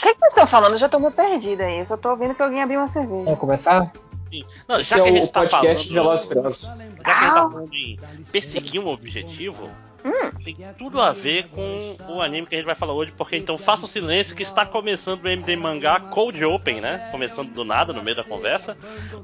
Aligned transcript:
O 0.00 0.02
que, 0.02 0.08
é 0.08 0.14
que 0.14 0.20
vocês 0.20 0.32
estão 0.32 0.46
falando? 0.46 0.72
Eu 0.72 0.78
já 0.78 0.88
tô 0.88 0.98
meio 0.98 1.12
perdida 1.12 1.64
aí. 1.64 1.80
Eu 1.80 1.86
só 1.86 1.96
tô 1.96 2.10
ouvindo 2.10 2.34
que 2.34 2.42
alguém 2.42 2.62
abriu 2.62 2.80
uma 2.80 2.88
cerveja. 2.88 3.24
Vamos 3.24 3.38
começar? 3.38 3.92
Sim. 4.30 4.42
Não, 4.66 4.76
já 4.76 4.80
Esse 4.82 4.94
que 4.94 5.00
é 5.00 5.02
a 5.02 5.12
gente 5.12 5.32
tá 5.32 5.40
podcast 5.40 5.50
falando, 5.66 5.78
de 5.78 5.94
já 5.94 6.02
que 6.26 6.38
a 6.38 6.50
gente 6.50 6.60
tá 6.62 6.76
Ah. 7.04 7.30
falando 7.50 7.74
em 7.74 7.98
perseguir 8.32 8.80
um 8.80 8.88
objetivo, 8.88 9.68
Hum. 10.02 10.30
tem 10.42 10.56
tudo 10.78 10.98
a 11.02 11.12
ver 11.12 11.48
com 11.48 11.96
o 12.08 12.22
anime 12.22 12.46
que 12.46 12.54
a 12.54 12.58
gente 12.58 12.64
vai 12.66 12.74
falar 12.74 12.94
hoje, 12.94 13.12
porque 13.18 13.36
então 13.36 13.58
faça 13.58 13.84
o 13.84 13.88
silêncio 13.88 14.34
que 14.34 14.42
está 14.42 14.64
começando 14.64 15.22
o 15.24 15.28
MD 15.28 15.56
Mangá 15.56 16.00
Cold 16.00 16.42
Open, 16.42 16.80
né? 16.80 17.08
Começando 17.10 17.50
do 17.50 17.64
nada, 17.66 17.92
no 17.92 18.02
meio 18.02 18.16
da 18.16 18.24
conversa. 18.24 18.74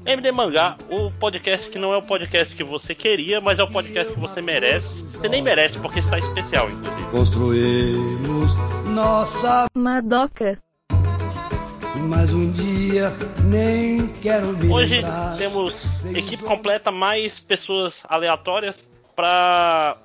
MD 0.05 0.31
Mangá, 0.31 0.77
o 0.91 1.09
podcast 1.09 1.67
que 1.71 1.79
não 1.79 1.91
é 1.93 1.97
o 1.97 2.03
podcast 2.03 2.55
que 2.55 2.63
você 2.63 2.93
queria, 2.93 3.41
mas 3.41 3.57
é 3.57 3.63
o 3.63 3.71
podcast 3.71 4.13
que 4.13 4.19
você 4.19 4.39
merece. 4.41 5.01
Você 5.05 5.27
nem 5.27 5.41
merece, 5.41 5.79
porque 5.79 5.99
está 5.99 6.19
especial, 6.19 6.69
inclusive. 6.69 7.09
Construímos 7.09 8.51
nossa. 8.93 9.65
Madoka. 9.75 10.59
Mas 12.05 12.33
um 12.33 12.51
dia 12.51 13.11
nem 13.43 14.07
quero 14.21 14.47
me 14.57 14.69
Hoje 14.69 15.01
lembrar. 15.01 15.37
temos 15.37 15.73
equipe 16.15 16.43
completa, 16.43 16.91
mais 16.91 17.39
pessoas 17.39 18.03
aleatórias 18.07 18.87
pra. 19.15 19.97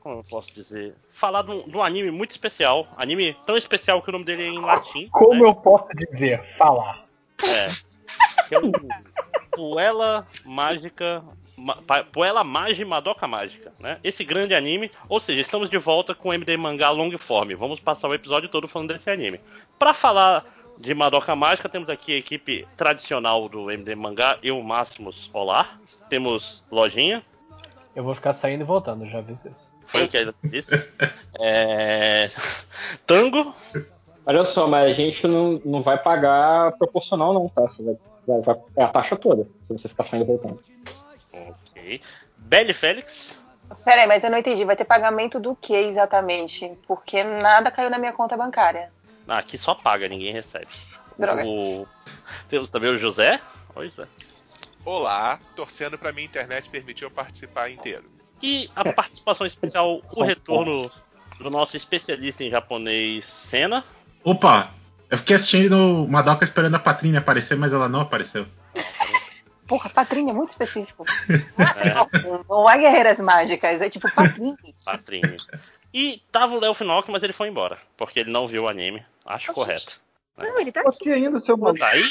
Como 0.00 0.16
eu 0.16 0.22
posso 0.28 0.52
dizer? 0.52 0.94
Falar 1.12 1.42
de 1.42 1.50
um, 1.50 1.68
de 1.68 1.76
um 1.76 1.82
anime 1.82 2.10
muito 2.10 2.30
especial. 2.32 2.88
Anime 2.96 3.36
tão 3.46 3.56
especial 3.56 4.02
que 4.02 4.08
o 4.08 4.12
nome 4.12 4.24
dele 4.24 4.44
é 4.44 4.48
em 4.48 4.60
latim. 4.60 5.08
Como 5.08 5.42
né? 5.42 5.48
eu 5.48 5.54
posso 5.54 5.88
dizer? 5.94 6.42
Falar. 6.56 7.04
É. 7.44 7.68
Que 8.48 8.54
é 8.54 8.58
o 8.58 8.72
Puella 9.52 10.26
Mágica. 10.44 11.22
Ma, 11.56 12.02
Puella 12.04 12.42
Magi 12.42 12.84
Madoka 12.86 13.28
Mágica, 13.28 13.70
né? 13.78 13.98
Esse 14.02 14.24
grande 14.24 14.54
anime. 14.54 14.90
Ou 15.08 15.20
seja, 15.20 15.42
estamos 15.42 15.68
de 15.68 15.76
volta 15.76 16.14
com 16.14 16.30
o 16.30 16.32
MD 16.32 16.56
Mangá 16.56 16.90
Long 16.90 17.16
Form. 17.18 17.54
Vamos 17.54 17.78
passar 17.78 18.08
o 18.08 18.14
episódio 18.14 18.48
todo 18.48 18.66
falando 18.66 18.94
desse 18.94 19.10
anime. 19.10 19.38
Pra 19.78 19.92
falar 19.92 20.44
de 20.80 20.94
Madoka 20.94 21.36
Mágica, 21.36 21.68
temos 21.68 21.90
aqui 21.90 22.14
a 22.14 22.16
equipe 22.16 22.66
tradicional 22.76 23.48
do 23.48 23.70
MD 23.70 23.94
Mangá. 23.94 24.38
Eu, 24.42 24.60
Máximos, 24.62 25.28
olá. 25.32 25.68
Temos 26.08 26.62
Lojinha. 26.70 27.22
Eu 27.94 28.02
vou 28.02 28.14
ficar 28.14 28.32
saindo 28.32 28.62
e 28.62 28.64
voltando, 28.64 29.06
já 29.06 29.20
vi 29.20 29.34
isso. 29.34 29.70
Foi 29.86 30.04
o 30.04 30.08
que 30.08 30.16
ele 30.16 30.34
disse. 30.44 30.70
É... 31.38 32.30
Tango. 33.06 33.54
Olha 34.24 34.44
só, 34.44 34.66
mas 34.66 34.90
a 34.90 34.94
gente 34.94 35.26
não, 35.26 35.60
não 35.64 35.82
vai 35.82 35.98
pagar 35.98 36.72
proporcional, 36.78 37.34
não, 37.34 37.48
tá? 37.48 37.62
Você 37.62 37.82
vai, 37.82 37.96
vai- 38.26 38.40
vai- 38.40 38.64
é 38.76 38.82
a 38.84 38.88
taxa 38.88 39.16
toda, 39.16 39.44
se 39.44 39.72
você 39.72 39.88
ficar 39.88 40.04
saindo 40.04 40.24
e 40.24 40.26
voltando. 40.28 40.60
Ok. 41.34 42.00
Belly 42.38 42.72
Félix. 42.72 43.38
Pera 43.84 44.02
aí, 44.02 44.06
mas 44.06 44.24
eu 44.24 44.30
não 44.30 44.38
entendi. 44.38 44.64
Vai 44.64 44.76
ter 44.76 44.84
pagamento 44.84 45.38
do 45.38 45.54
que 45.54 45.74
exatamente? 45.74 46.72
Porque 46.86 47.22
nada 47.22 47.70
caiu 47.70 47.90
na 47.90 47.98
minha 47.98 48.12
conta 48.12 48.36
bancária. 48.36 48.88
Ah, 49.30 49.38
aqui 49.38 49.56
só 49.56 49.76
paga, 49.76 50.08
ninguém 50.08 50.32
recebe. 50.32 50.66
Droga. 51.16 51.46
O... 51.46 51.86
Temos 52.48 52.68
também 52.68 52.90
o 52.90 52.98
José. 52.98 53.40
Oi, 53.76 53.88
José. 53.88 54.08
Olá, 54.84 55.38
torcendo 55.54 55.96
pra 55.96 56.10
minha 56.10 56.24
internet 56.24 56.68
permitir 56.68 57.04
eu 57.04 57.12
participar 57.12 57.70
inteiro. 57.70 58.10
E 58.42 58.68
a 58.74 58.92
participação 58.92 59.46
especial, 59.46 60.02
o 60.10 60.24
retorno 60.24 60.90
do 61.38 61.48
nosso 61.48 61.76
especialista 61.76 62.42
em 62.42 62.50
japonês, 62.50 63.24
Senna. 63.48 63.84
Opa! 64.24 64.70
Eu 65.08 65.18
fiquei 65.18 65.36
assistindo 65.36 66.08
Madoka 66.08 66.42
esperando 66.42 66.74
a 66.74 66.80
Patrícia 66.80 67.20
aparecer, 67.20 67.56
mas 67.56 67.72
ela 67.72 67.88
não 67.88 68.00
apareceu. 68.00 68.48
Porra, 69.68 69.88
Patrinha 69.90 70.32
é 70.32 70.34
muito 70.34 70.50
específico. 70.50 71.04
Não, 71.94 72.42
não 72.50 72.68
é 72.68 72.78
guerreiras 72.78 73.18
mágicas, 73.18 73.80
é 73.80 73.88
tipo 73.88 74.12
Patrinha. 74.12 74.56
Patrinho. 74.84 75.36
E 75.94 76.20
tava 76.32 76.56
o 76.56 76.60
Léo 76.60 76.74
Finock, 76.74 77.08
mas 77.12 77.22
ele 77.22 77.32
foi 77.32 77.48
embora. 77.48 77.78
Porque 77.96 78.18
ele 78.18 78.32
não 78.32 78.48
viu 78.48 78.64
o 78.64 78.68
anime. 78.68 79.04
Acho 79.26 79.52
correto. 79.52 80.00
Não, 80.38 80.58
ele 80.58 80.72
tá 80.72 80.80
aqui. 80.80 81.10
ainda, 81.12 81.38
seu 81.40 81.56
maluco. 81.56 81.78
tá 81.80 81.88
aí? 81.88 82.02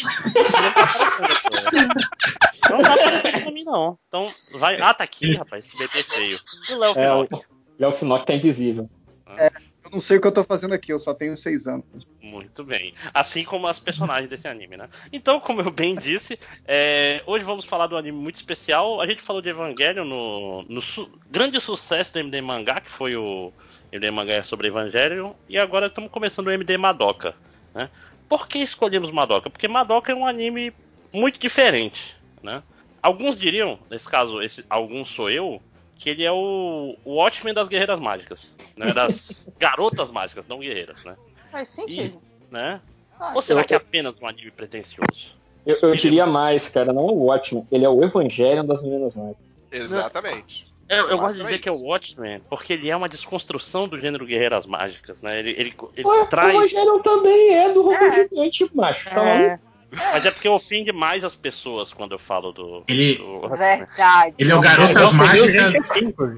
Não 2.69 2.81
tá 2.83 2.93
aparecendo 2.93 3.41
pra 3.43 3.51
mim, 3.51 3.63
não. 3.63 3.97
Então, 4.07 4.31
vai. 4.53 4.79
Ah, 4.79 4.93
tá 4.93 5.03
aqui, 5.03 5.35
rapaz. 5.35 5.65
Esse 5.65 5.77
bebê 5.77 6.03
feio. 6.03 6.39
E 6.69 6.73
o 6.73 6.77
Léo 6.79 6.93
É, 6.97 7.13
o? 7.13 7.27
Léo 7.79 7.91
Finock 7.93 8.25
tá 8.25 8.33
invisível. 8.33 8.89
Eu 9.85 9.91
não 9.91 10.01
sei 10.01 10.17
o 10.17 10.21
que 10.21 10.27
eu 10.27 10.31
tô 10.31 10.43
fazendo 10.43 10.73
aqui, 10.73 10.91
eu 10.93 10.99
só 10.99 11.13
tenho 11.13 11.35
seis 11.37 11.65
anos. 11.65 11.85
Muito 12.21 12.63
bem. 12.63 12.93
Assim 13.13 13.43
como 13.43 13.65
as 13.67 13.79
personagens 13.79 14.29
desse 14.29 14.47
anime, 14.47 14.77
né? 14.77 14.89
Então, 15.11 15.39
como 15.39 15.61
eu 15.61 15.71
bem 15.71 15.95
disse, 15.95 16.37
é, 16.67 17.23
hoje 17.25 17.43
vamos 17.45 17.65
falar 17.65 17.87
do 17.87 17.97
anime 17.97 18.17
muito 18.17 18.35
especial. 18.35 19.01
A 19.01 19.07
gente 19.07 19.21
falou 19.21 19.41
de 19.41 19.49
Evangelion 19.49 20.05
no, 20.05 20.63
no 20.63 20.81
su- 20.81 21.09
grande 21.31 21.59
sucesso 21.61 22.13
do 22.13 22.19
MD 22.19 22.41
Mangá, 22.41 22.81
que 22.81 22.91
foi 22.91 23.15
o 23.15 23.51
MD 23.91 24.11
Mangá 24.11 24.43
sobre 24.43 24.67
Evangelion. 24.67 25.31
E 25.47 25.57
agora 25.57 25.87
estamos 25.87 26.11
começando 26.11 26.47
o 26.47 26.51
MD 26.51 26.77
Madoka. 26.77 27.35
Né? 27.73 27.89
Por 28.27 28.47
que 28.47 28.59
escolhemos 28.59 29.11
Madoka? 29.11 29.49
Porque 29.49 29.67
Madoka 29.67 30.11
é 30.11 30.15
um 30.15 30.25
anime 30.25 30.73
muito 31.11 31.39
diferente. 31.39 32.15
Né? 32.43 32.61
Alguns 33.01 33.37
diriam, 33.37 33.79
nesse 33.89 34.07
caso, 34.07 34.41
esse, 34.41 34.63
alguns 34.69 35.09
sou 35.09 35.29
eu, 35.29 35.61
que 35.97 36.09
ele 36.09 36.23
é 36.23 36.31
o, 36.31 36.95
o 37.03 37.15
Watchmen 37.15 37.53
das 37.53 37.67
guerreiras 37.67 37.99
mágicas. 37.99 38.51
Né? 38.77 38.93
Das 38.93 39.49
garotas 39.59 40.11
mágicas, 40.11 40.47
não 40.47 40.59
guerreiras. 40.59 41.03
Né? 41.03 41.15
Faz 41.51 41.69
sentido. 41.69 42.21
né? 42.51 42.79
Ah, 43.19 43.31
Ou 43.35 43.41
será 43.41 43.61
eu- 43.61 43.65
que 43.65 43.73
é 43.73 43.77
apenas 43.77 44.13
um 44.21 44.27
anime 44.27 44.51
pretencioso? 44.51 45.37
Eu, 45.65 45.77
eu 45.81 45.95
diria 45.95 46.25
mais, 46.25 46.69
cara, 46.69 46.93
não 46.93 47.03
o 47.05 47.25
Watchmen, 47.25 47.67
ele 47.69 47.83
é 47.83 47.89
o 47.89 48.01
Evangelion 48.03 48.65
das 48.65 48.81
meninas 48.81 49.13
mágicas. 49.13 49.43
Exatamente. 49.71 50.68
Eu, 50.89 51.07
eu 51.09 51.17
Mas 51.17 51.19
gosto 51.19 51.35
de 51.35 51.41
é 51.41 51.45
dizer 51.45 51.59
que 51.59 51.69
é 51.69 51.71
o 51.71 51.75
isso. 51.75 51.85
Watchmen, 51.85 52.41
porque 52.49 52.73
ele 52.73 52.89
é 52.89 52.95
uma 52.95 53.07
desconstrução 53.07 53.87
do 53.87 53.99
gênero 53.99 54.25
Guerreiras 54.25 54.65
Mágicas, 54.65 55.15
né? 55.21 55.37
Ele, 55.39 55.51
ele, 55.51 55.73
ele 55.95 56.07
Ué, 56.07 56.25
traz. 56.25 56.53
O 56.55 56.57
Evangelion 56.57 56.99
também 56.99 57.53
é 57.55 57.71
do 57.71 57.83
robô 57.83 57.93
É. 57.93 58.11
gigante, 58.27 58.69
macho. 58.73 59.09
Tá? 59.09 59.23
É, 59.29 59.59
mas 59.91 60.25
é 60.25 60.31
porque 60.31 60.49
ofende 60.49 60.91
mais 60.91 61.23
as 61.23 61.35
pessoas 61.35 61.93
quando 61.93 62.13
eu 62.13 62.19
falo 62.19 62.51
do. 62.51 62.83
Ele- 62.87 63.15
do- 63.17 63.47
Verdade. 63.49 64.33
Ele 64.39 64.51
é 64.51 64.55
o 64.55 64.59
Garotas 64.59 65.03
ofendeu 65.03 65.13
Mágicas. 65.13 66.35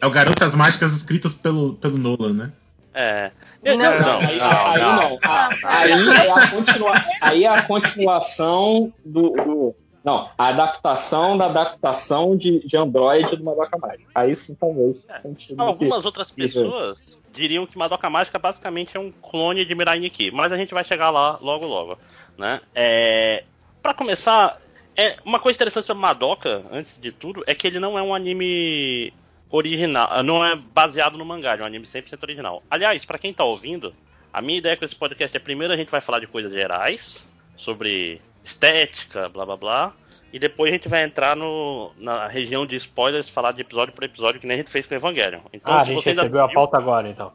É 0.00 0.06
o 0.06 0.10
Garotas 0.10 0.54
Mágicas 0.54 0.92
escritos 0.92 1.34
pelo, 1.34 1.74
pelo 1.74 1.98
Nolan, 1.98 2.32
né? 2.32 2.52
É. 2.94 3.30
Não, 3.64 3.76
não, 3.76 4.00
não, 4.00 4.18
aí, 4.20 4.38
não, 4.38 4.66
aí 4.66 4.80
não. 4.80 4.96
não. 5.10 5.18
Ah, 5.22 5.48
Aí 5.64 5.92
é 5.92 6.30
a, 6.30 6.48
continua- 6.50 7.04
aí 7.20 7.44
é 7.44 7.48
a 7.48 7.62
continuação 7.62 8.92
do, 9.04 9.30
do- 9.30 9.74
Não, 10.04 10.28
a 10.36 10.48
adaptação 10.48 11.38
da 11.38 11.46
adaptação 11.46 12.36
de, 12.36 12.66
de 12.66 12.76
Android 12.76 13.36
do 13.36 13.44
Madoka 13.44 13.78
Mágica. 13.78 14.10
Aí 14.14 14.34
sim, 14.34 14.54
talvez. 14.54 15.06
É. 15.08 15.20
Algumas 15.56 16.04
outras 16.04 16.30
pessoas 16.30 17.20
diriam 17.32 17.66
que 17.66 17.78
Madoka 17.78 18.10
Mágica 18.10 18.38
basicamente 18.38 18.96
é 18.96 19.00
um 19.00 19.12
clone 19.12 19.64
de 19.64 19.74
Mirai 19.74 20.00
Nikki, 20.00 20.30
mas 20.30 20.52
a 20.52 20.56
gente 20.56 20.74
vai 20.74 20.84
chegar 20.84 21.10
lá 21.10 21.38
logo 21.40 21.66
logo, 21.66 21.98
né? 22.36 22.60
É, 22.74 23.44
para 23.80 23.94
começar, 23.94 24.60
é 24.96 25.16
uma 25.24 25.38
coisa 25.38 25.56
interessante 25.56 25.86
sobre 25.86 26.02
Madoka, 26.02 26.62
antes 26.70 26.98
de 27.00 27.12
tudo, 27.12 27.44
é 27.46 27.54
que 27.54 27.66
ele 27.66 27.78
não 27.78 27.98
é 27.98 28.02
um 28.02 28.14
anime 28.14 29.12
original, 29.50 30.22
não 30.22 30.44
é 30.44 30.56
baseado 30.56 31.16
no 31.16 31.24
mangá, 31.24 31.56
é 31.56 31.62
um 31.62 31.66
anime 31.66 31.86
100% 31.86 32.22
original. 32.22 32.62
Aliás, 32.70 33.04
para 33.04 33.18
quem 33.18 33.32
tá 33.32 33.44
ouvindo, 33.44 33.94
a 34.32 34.40
minha 34.42 34.58
ideia 34.58 34.76
com 34.76 34.84
esse 34.84 34.96
podcast 34.96 35.36
é 35.36 35.40
primeiro 35.40 35.72
a 35.72 35.76
gente 35.76 35.90
vai 35.90 36.00
falar 36.00 36.20
de 36.20 36.26
coisas 36.26 36.52
gerais, 36.52 37.24
sobre 37.56 38.20
estética, 38.44 39.28
blá 39.28 39.44
blá 39.46 39.56
blá, 39.56 39.92
e 40.32 40.38
depois 40.38 40.70
a 40.70 40.74
gente 40.74 40.88
vai 40.88 41.04
entrar 41.04 41.36
no, 41.36 41.92
na 41.98 42.26
região 42.26 42.66
de 42.66 42.76
spoilers, 42.76 43.28
falar 43.28 43.52
de 43.52 43.60
episódio 43.60 43.92
por 43.94 44.02
episódio, 44.02 44.40
que 44.40 44.46
nem 44.46 44.54
a 44.54 44.58
gente 44.58 44.70
fez 44.70 44.86
com 44.86 44.94
Evangelion. 44.94 45.40
Então, 45.52 45.74
Ah, 45.74 45.80
a 45.80 45.84
se 45.84 45.92
gente 45.92 46.02
você 46.02 46.10
ainda 46.10 46.22
recebeu 46.22 46.44
a 46.44 46.48
pauta 46.48 46.78
agora, 46.78 47.08
então. 47.08 47.32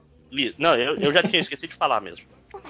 Não, 0.57 0.75
eu, 0.75 0.97
eu 0.97 1.13
já 1.13 1.22
tinha 1.23 1.41
esquecido 1.41 1.69
de 1.69 1.75
falar 1.75 2.01
mesmo. 2.01 2.25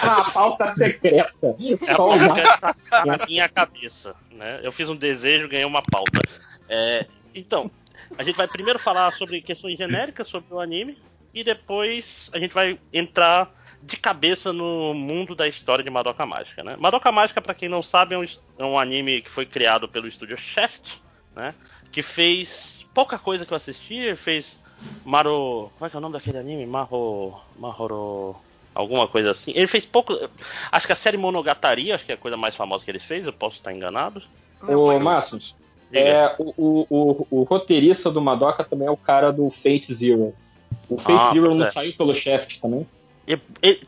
É 0.00 0.06
uma 0.06 0.30
pauta 0.30 0.68
secreta. 0.68 1.56
É 1.58 1.90
a 1.90 1.94
Só 1.94 2.10
o 2.10 2.18
pauta 2.18 2.74
na 3.04 3.26
minha 3.26 3.48
cabeça, 3.48 4.14
né? 4.32 4.60
Eu 4.62 4.72
fiz 4.72 4.88
um 4.88 4.96
desejo, 4.96 5.48
ganhei 5.48 5.66
uma 5.66 5.82
pauta. 5.82 6.20
É, 6.68 7.06
então, 7.34 7.70
a 8.16 8.22
gente 8.22 8.36
vai 8.36 8.48
primeiro 8.48 8.78
falar 8.78 9.10
sobre 9.12 9.40
questões 9.42 9.76
genéricas 9.76 10.28
sobre 10.28 10.54
o 10.54 10.60
anime 10.60 10.96
e 11.34 11.44
depois 11.44 12.30
a 12.32 12.38
gente 12.38 12.54
vai 12.54 12.78
entrar 12.92 13.52
de 13.82 13.96
cabeça 13.96 14.52
no 14.52 14.92
mundo 14.94 15.34
da 15.34 15.48
história 15.48 15.82
de 15.82 15.90
Madoka 15.90 16.24
Mágica, 16.26 16.62
né? 16.62 16.76
Madoka 16.78 17.10
Mágica, 17.10 17.40
pra 17.40 17.54
quem 17.54 17.68
não 17.68 17.82
sabe, 17.82 18.14
é 18.14 18.18
um, 18.18 18.24
é 18.58 18.64
um 18.64 18.78
anime 18.78 19.22
que 19.22 19.30
foi 19.30 19.46
criado 19.46 19.88
pelo 19.88 20.06
estúdio 20.06 20.36
Shaft, 20.36 20.98
né? 21.34 21.54
Que 21.90 22.02
fez 22.02 22.84
pouca 22.94 23.18
coisa 23.18 23.46
que 23.46 23.52
eu 23.52 23.56
assisti, 23.56 24.14
fez 24.16 24.46
Maro... 25.04 25.70
Como 25.74 25.86
é 25.86 25.90
que 25.90 25.96
é 25.96 25.98
o 25.98 26.00
nome 26.00 26.12
daquele 26.14 26.38
anime? 26.38 26.66
Mahoro... 26.66 27.36
Mahoro... 27.58 28.36
Alguma 28.72 29.08
coisa 29.08 29.32
assim. 29.32 29.52
Ele 29.54 29.66
fez 29.66 29.84
pouco... 29.84 30.16
Acho 30.70 30.86
que 30.86 30.92
a 30.92 30.96
série 30.96 31.16
Monogatari, 31.16 31.90
acho 31.92 32.06
que 32.06 32.12
é 32.12 32.14
a 32.14 32.18
coisa 32.18 32.36
mais 32.36 32.54
famosa 32.54 32.84
que 32.84 32.90
ele 32.90 33.00
fez, 33.00 33.26
eu 33.26 33.32
posso 33.32 33.56
estar 33.56 33.72
enganado. 33.72 34.22
Ô, 34.62 34.96
Máximos, 34.98 35.56
Diga. 35.90 36.00
é, 36.00 36.36
o, 36.38 36.54
o, 36.56 36.86
o, 36.88 37.26
o 37.30 37.42
roteirista 37.42 38.10
do 38.10 38.20
Madoka 38.20 38.62
também 38.62 38.86
é 38.86 38.90
o 38.90 38.96
cara 38.96 39.32
do 39.32 39.50
Fate 39.50 39.92
Zero. 39.92 40.34
O 40.88 40.98
Fate 40.98 41.18
Ah, 41.18 41.32
Zero 41.32 41.54
não 41.54 41.66
é. 41.66 41.70
saiu 41.70 41.92
pelo 41.96 42.14
Shaft 42.14 42.60
também? 42.60 42.86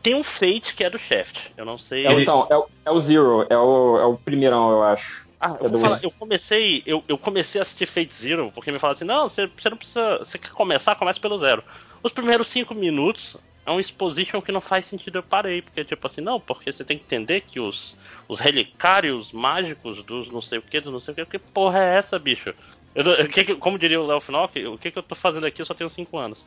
Tem 0.01 0.15
um 0.15 0.23
Fate 0.23 0.73
que 0.75 0.83
é 0.83 0.89
do 0.89 0.97
Shaft. 0.97 1.51
Eu 1.57 1.65
não 1.65 1.77
sei. 1.77 2.05
É, 2.05 2.11
então, 2.11 2.47
é, 2.49 2.57
o- 2.57 2.67
é 2.85 2.91
o 2.91 2.99
Zero, 2.99 3.45
é 3.49 3.57
o, 3.57 3.97
é 3.99 4.05
o 4.05 4.17
primeirão, 4.17 4.71
eu 4.71 4.83
acho. 4.83 5.23
Ah, 5.39 5.57
é 5.59 5.65
eu, 5.65 5.69
do- 5.69 5.79
falar, 5.79 5.99
eu 6.03 6.11
comecei, 6.11 6.83
eu, 6.85 7.03
eu 7.07 7.17
comecei 7.17 7.59
a 7.59 7.63
assistir 7.63 7.85
Fate 7.85 8.13
Zero, 8.13 8.51
porque 8.53 8.71
me 8.71 8.79
falaram 8.79 8.95
assim, 8.95 9.05
não, 9.05 9.27
você, 9.27 9.47
você 9.47 9.69
não 9.69 9.77
precisa. 9.77 10.19
Você 10.19 10.37
quer 10.37 10.51
começar, 10.51 10.95
começa 10.95 11.19
pelo 11.19 11.39
zero. 11.39 11.63
Os 12.01 12.11
primeiros 12.11 12.47
cinco 12.47 12.73
minutos 12.73 13.37
é 13.65 13.71
um 13.71 13.79
exposition 13.79 14.41
que 14.41 14.51
não 14.51 14.61
faz 14.61 14.85
sentido, 14.85 15.17
eu 15.17 15.23
parei. 15.23 15.61
Porque, 15.61 15.83
tipo 15.83 16.05
assim, 16.07 16.21
não, 16.21 16.39
porque 16.39 16.71
você 16.71 16.83
tem 16.83 16.97
que 16.97 17.03
entender 17.03 17.41
que 17.41 17.59
os, 17.59 17.97
os 18.27 18.39
relicários 18.39 19.31
mágicos 19.31 20.03
dos 20.03 20.29
não 20.31 20.41
sei 20.41 20.59
o 20.59 20.61
que, 20.61 20.79
dos 20.79 20.91
não 20.93 20.99
sei 20.99 21.13
o 21.13 21.15
que, 21.15 21.25
que 21.25 21.39
porra 21.39 21.79
é 21.79 21.95
essa, 21.97 22.17
bicho? 22.19 22.53
Eu, 22.95 23.03
o 23.25 23.27
que 23.29 23.55
como 23.55 23.77
diria 23.79 23.99
o 23.99 24.05
Léo 24.05 24.21
Finock, 24.21 24.65
o 24.65 24.77
que, 24.77 24.91
que 24.91 24.99
eu 24.99 25.03
tô 25.03 25.15
fazendo 25.15 25.45
aqui? 25.45 25.61
Eu 25.61 25.65
só 25.65 25.73
tenho 25.73 25.89
5 25.89 26.17
anos. 26.17 26.45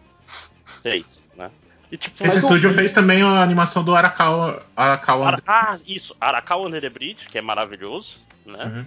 Sei, 0.82 1.04
né? 1.34 1.50
E, 1.90 1.96
tipo, 1.96 2.24
Esse 2.24 2.38
estúdio 2.38 2.72
fez 2.72 2.90
também 2.92 3.22
a 3.22 3.42
animação 3.42 3.84
do 3.84 3.94
Arakawa. 3.94 4.62
Arakawa 4.76 5.26
Ara- 5.28 5.42
Ah, 5.46 5.78
isso, 5.86 6.16
Arakawa 6.20 6.66
Under 6.66 6.80
the 6.80 6.90
Bridge, 6.90 7.26
que 7.28 7.38
é 7.38 7.40
maravilhoso, 7.40 8.16
né? 8.44 8.64
Uhum. 8.64 8.86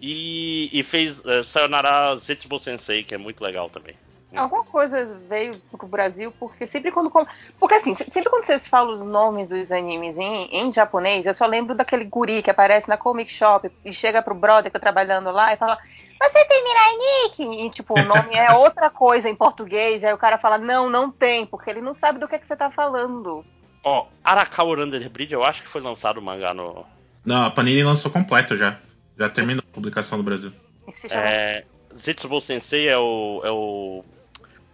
E, 0.00 0.68
e 0.72 0.82
fez 0.82 1.18
uh, 1.20 1.44
Sayonara 1.44 2.16
Zetsubo 2.18 2.58
Sensei, 2.58 3.04
que 3.04 3.14
é 3.14 3.18
muito 3.18 3.40
legal 3.42 3.70
também. 3.70 3.94
Alguma 4.34 4.64
coisa 4.64 5.04
veio 5.28 5.54
pro 5.76 5.86
Brasil, 5.86 6.32
porque 6.40 6.66
sempre 6.66 6.90
quando. 6.90 7.10
com- 7.10 7.26
Porque 7.60 7.74
assim, 7.74 7.94
se- 7.94 8.04
sempre 8.04 8.30
quando 8.30 8.44
vocês 8.44 8.66
falam 8.66 8.94
os 8.94 9.04
nomes 9.04 9.48
dos 9.48 9.70
animes 9.70 10.16
em, 10.16 10.44
em 10.50 10.72
japonês, 10.72 11.26
eu 11.26 11.34
só 11.34 11.46
lembro 11.46 11.74
daquele 11.74 12.04
guri 12.04 12.42
que 12.42 12.50
aparece 12.50 12.88
na 12.88 12.96
Comic 12.96 13.30
Shop 13.32 13.70
e 13.84 13.92
chega 13.92 14.22
pro 14.22 14.34
brother 14.34 14.64
que 14.64 14.70
tá 14.70 14.80
trabalhando 14.80 15.30
lá 15.30 15.52
e 15.52 15.56
fala: 15.56 15.78
Você 16.20 16.44
tem 16.46 16.64
Mirai 16.64 16.96
Nikki? 16.96 17.66
E 17.66 17.70
tipo, 17.70 17.98
o 17.98 18.04
nome 18.04 18.34
é 18.34 18.52
outra 18.52 18.88
coisa 18.88 19.28
em 19.28 19.34
português. 19.34 20.02
Aí 20.02 20.12
o 20.12 20.18
cara 20.18 20.38
fala: 20.38 20.56
Não, 20.56 20.88
não 20.88 21.10
tem, 21.10 21.44
porque 21.44 21.68
ele 21.68 21.80
não 21.80 21.92
sabe 21.94 22.18
do 22.18 22.26
que, 22.26 22.34
é 22.34 22.38
que 22.38 22.46
você 22.46 22.56
tá 22.56 22.70
falando. 22.70 23.44
Ó, 23.84 24.06
Arakawa 24.24 24.78
Under 24.80 25.10
Bridge, 25.10 25.34
eu 25.34 25.44
acho 25.44 25.62
que 25.62 25.68
foi 25.68 25.80
lançado 25.80 26.18
o 26.18 26.22
mangá 26.22 26.54
no. 26.54 26.86
Não, 27.24 27.44
a 27.46 27.50
Panini 27.50 27.82
lançou 27.84 28.10
completo 28.10 28.56
já. 28.56 28.78
Já 29.18 29.28
terminou 29.28 29.62
a 29.70 29.74
publicação 29.74 30.16
no 30.18 30.24
Brasil. 30.24 30.52
E 30.88 30.92
se 30.92 31.08
chama- 31.08 31.20
É, 31.22 31.64
Zetsubo 31.98 32.40
Sensei 32.40 32.88
é 32.88 32.96
o, 32.96 33.42
é 33.44 33.50
o 33.50 34.02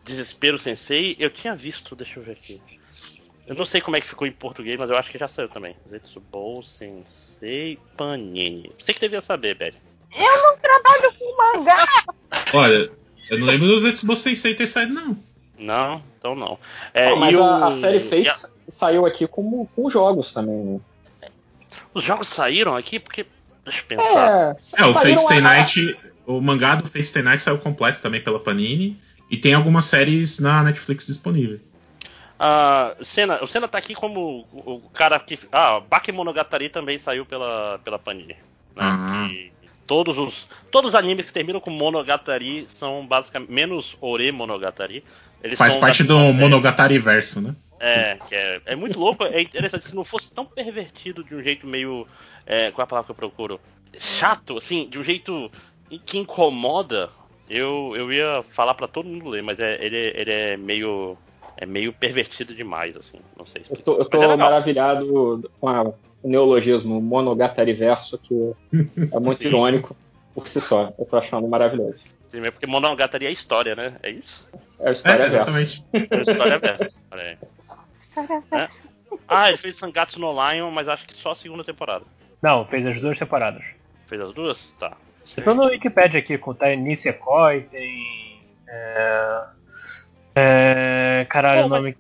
Desespero 0.09 0.59
Sensei. 0.59 1.15
Eu 1.19 1.31
tinha 1.31 1.55
visto, 1.55 1.95
deixa 1.95 2.19
eu 2.19 2.23
ver 2.25 2.33
aqui. 2.33 2.61
Eu 3.47 3.55
não 3.55 3.65
sei 3.65 3.81
como 3.81 3.97
é 3.97 4.01
que 4.01 4.09
ficou 4.09 4.27
em 4.27 4.33
português, 4.33 4.79
mas 4.79 4.91
eu 4.91 4.97
acho 4.97 5.11
que 5.11 5.19
já 5.19 5.29
saiu 5.29 5.49
também. 5.49 5.75
Zetsubo 5.89 6.63
Sensei 6.65 7.79
Panini. 7.97 8.73
Você 8.79 8.93
que 8.93 9.01
devia 9.01 9.23
saber, 9.23 9.55
Belly. 9.57 9.77
Eu 10.15 10.43
não 10.43 10.57
trabalho 10.59 11.13
com 11.19 11.37
mangá! 11.37 11.87
Olha, 12.55 12.91
eu 13.31 13.39
não 13.39 13.47
lembro 13.47 13.69
do 13.69 13.79
Zetsubo 13.81 14.17
Sensei 14.17 14.55
ter 14.55 14.67
saído, 14.67 14.93
não. 14.95 15.17
Não, 15.59 16.03
então 16.19 16.35
não. 16.35 16.59
É, 16.95 17.15
mas 17.15 17.35
e 17.35 17.39
a, 17.39 17.43
o- 17.43 17.65
a 17.65 17.71
série 17.73 17.99
e 17.99 18.01
Fates 18.01 18.51
saiu 18.69 19.05
aqui 19.07 19.27
como, 19.27 19.67
com 19.75 19.89
jogos 19.91 20.33
também, 20.33 20.57
né? 20.57 20.81
Os 21.93 22.05
jogos 22.05 22.29
saíram 22.29 22.75
aqui 22.77 22.99
porque. 23.01 23.27
Deixa 23.65 23.81
eu 23.83 23.87
pensar. 23.87 24.57
É, 24.79 24.83
É, 24.83 24.85
o 24.87 24.93
saíram 24.93 25.19
Fate 25.19 25.21
Stay 25.25 25.39
a- 25.39 25.41
Night, 25.41 25.99
o 26.27 26.41
mangá 26.41 26.77
do 26.77 26.87
Fate 26.89 27.05
Stay 27.05 27.23
Night 27.23 27.43
saiu 27.43 27.59
completo 27.59 28.01
também 28.01 28.21
pela 28.23 28.39
Panini. 28.39 29.01
E 29.31 29.37
tem 29.37 29.55
algumas 29.55 29.85
séries 29.85 30.39
na 30.39 30.63
Netflix 30.63 31.07
disponível. 31.07 31.61
Ah, 32.39 32.95
Senna, 33.05 33.43
o 33.43 33.49
Senna 33.49 33.67
tá 33.67 33.79
aqui 33.79 33.95
como 33.95 34.47
o, 34.53 34.75
o 34.75 34.91
cara 34.91 35.19
que. 35.19 35.39
Ah, 35.51 35.81
Bakemonogatari 35.81 36.69
também 36.69 36.99
saiu 36.99 37.27
pela, 37.27 37.81
pela 37.85 37.99
Panini. 37.99 38.37
Né? 38.77 39.29
E 39.31 39.53
todos 39.87 40.17
os. 40.17 40.47
Todos 40.71 40.91
os 40.91 40.95
animes 40.95 41.27
que 41.27 41.33
terminam 41.33 41.61
com 41.61 41.71
Monogatari 41.71 42.67
são 42.79 43.05
basicamente. 43.07 43.51
Menos 43.51 43.97
Ore 44.01 44.31
Monogatari. 44.31 45.05
Eles 45.43 45.59
Faz 45.59 45.77
parte 45.77 46.05
da- 46.05 46.15
do 46.15 46.33
Monogatari 46.33 46.99
verso, 46.99 47.41
né? 47.41 47.55
É, 47.81 48.19
que 48.29 48.35
é, 48.35 48.61
é 48.67 48.77
muito 48.77 48.99
louco, 48.99 49.25
é 49.25 49.41
interessante. 49.41 49.89
Se 49.89 49.95
não 49.95 50.05
fosse 50.05 50.31
tão 50.33 50.45
pervertido 50.45 51.23
de 51.25 51.35
um 51.35 51.43
jeito 51.43 51.67
meio. 51.67 52.07
É, 52.47 52.71
qual 52.71 52.83
é 52.83 52.85
a 52.85 52.89
palavra 52.89 53.07
que 53.07 53.11
eu 53.13 53.15
procuro? 53.17 53.61
Chato, 53.99 54.59
assim, 54.59 54.89
de 54.89 54.99
um 54.99 55.05
jeito 55.05 55.51
que 56.05 56.19
incomoda, 56.19 57.11
eu, 57.49 57.95
eu 57.97 58.13
ia 58.13 58.43
falar 58.55 58.75
pra 58.75 58.87
todo 58.89 59.09
mundo 59.09 59.29
ler, 59.29 59.43
mas 59.43 59.59
é, 59.59 59.85
ele, 59.85 59.97
ele 60.15 60.33
é 60.33 60.57
meio. 60.57 61.17
É 61.61 61.67
meio 61.67 61.93
pervertido 61.93 62.55
demais, 62.55 62.97
assim. 62.97 63.19
Não 63.37 63.45
sei 63.45 63.63
Eu 63.63 63.63
explicar. 63.63 63.83
tô, 63.85 63.99
eu 63.99 64.05
tô 64.05 64.23
é 64.23 64.37
maravilhado 64.37 65.43
com 65.61 65.69
a- 65.69 65.83
o 66.23 66.29
neologismo 66.29 67.01
Monogatari 67.01 67.73
verso, 67.73 68.17
que 68.17 68.33
é 69.13 69.19
muito 69.19 69.39
Sim. 69.39 69.49
irônico 69.49 69.97
por 70.35 70.47
si 70.49 70.61
só. 70.61 70.93
Eu 70.97 71.05
tô 71.05 71.17
achando 71.17 71.49
maravilhoso. 71.49 72.05
Sim, 72.31 72.47
é 72.47 72.51
porque 72.53 72.67
Monogatari 72.67 73.27
é 73.27 73.33
história, 73.33 73.75
né? 73.75 73.97
É 74.05 74.11
isso? 74.11 74.49
É 74.79 74.91
a 74.91 74.93
história 74.93 75.25
É, 75.25 75.29
verso. 75.29 75.35
exatamente. 75.37 75.85
É 75.93 76.21
história 76.21 76.59
verso. 76.61 76.97
Olha 77.11 77.23
aí. 77.23 77.39
É. 78.53 78.69
Ah, 79.27 79.49
ele 79.49 79.57
fez 79.59 79.77
Sangatsu 79.77 80.21
no 80.21 80.31
Lion, 80.33 80.71
mas 80.71 80.89
acho 80.89 81.07
que 81.09 81.15
só 81.15 81.33
a 81.33 81.35
segunda 81.35 81.65
temporada. 81.65 82.05
Não, 82.41 82.65
fez 82.67 82.87
as 82.87 83.01
duas 83.01 83.19
temporadas. 83.19 83.65
Fez 84.07 84.21
as 84.21 84.33
duas? 84.33 84.73
Tá. 84.79 84.97
Eu 85.37 85.45
tô 85.45 85.55
no 85.55 85.65
Wikipedia 85.65 86.21
aqui, 86.21 86.39
com 86.39 86.55
tá 86.55 86.75
Nisekoi, 86.75 87.63
tem. 87.63 88.43
É, 88.67 89.45
é, 90.35 91.27
caralho, 91.29 91.63
Pô, 91.63 91.67
o 91.67 91.69
nome. 91.69 91.97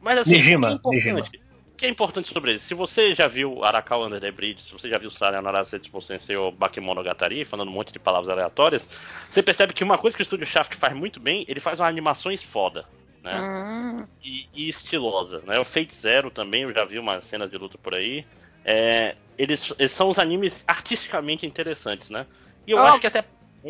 Mas 0.00 0.18
assim, 0.18 0.32
Nijima, 0.32 0.80
o 0.82 0.90
que 0.90 0.96
é 0.96 1.10
importante, 1.10 1.42
o 1.66 1.76
que 1.76 1.86
é 1.86 1.88
importante 1.88 2.28
sobre 2.32 2.50
ele? 2.50 2.58
Se 2.58 2.74
você 2.74 3.14
já 3.14 3.28
viu 3.28 3.62
Arakawa 3.64 4.06
Under 4.06 4.20
the 4.20 4.30
Bridge, 4.30 4.62
se 4.62 4.72
você 4.72 4.88
já 4.88 4.98
viu 4.98 5.10
Sayonara 5.10 5.64
Setsubo 5.64 6.00
Sensei 6.00 6.36
ou 6.36 6.50
Bakemonogatari, 6.50 7.44
falando 7.44 7.68
um 7.68 7.72
monte 7.72 7.92
de 7.92 7.98
palavras 7.98 8.28
aleatórias, 8.28 8.88
você 9.28 9.42
percebe 9.42 9.72
que 9.72 9.84
uma 9.84 9.98
coisa 9.98 10.16
que 10.16 10.22
o 10.22 10.24
estúdio 10.24 10.46
Shaft 10.46 10.74
faz 10.76 10.94
muito 10.94 11.20
bem, 11.20 11.44
ele 11.48 11.60
faz 11.60 11.78
umas 11.78 11.88
animações 11.88 12.42
foda, 12.42 12.84
né? 13.22 13.40
Hum, 13.40 14.06
E, 14.24 14.48
e 14.54 14.68
estilosa, 14.68 15.42
né? 15.46 15.58
O 15.58 15.64
Fate 15.64 15.94
Zero 15.94 16.30
também, 16.30 16.62
eu 16.62 16.72
já 16.72 16.84
vi 16.84 16.98
umas 16.98 17.24
cenas 17.24 17.50
de 17.50 17.58
luta 17.58 17.78
por 17.78 17.94
aí. 17.94 18.24
É, 18.64 19.16
eles, 19.36 19.72
eles 19.78 19.92
são 19.92 20.08
os 20.08 20.18
animes 20.18 20.64
artisticamente 20.66 21.46
interessantes, 21.46 22.10
né? 22.10 22.26
E 22.66 22.72
eu 22.72 22.78
Ó, 22.78 22.82
acho 22.86 23.00
que 23.00 23.06
essa 23.06 23.18
é... 23.18 23.24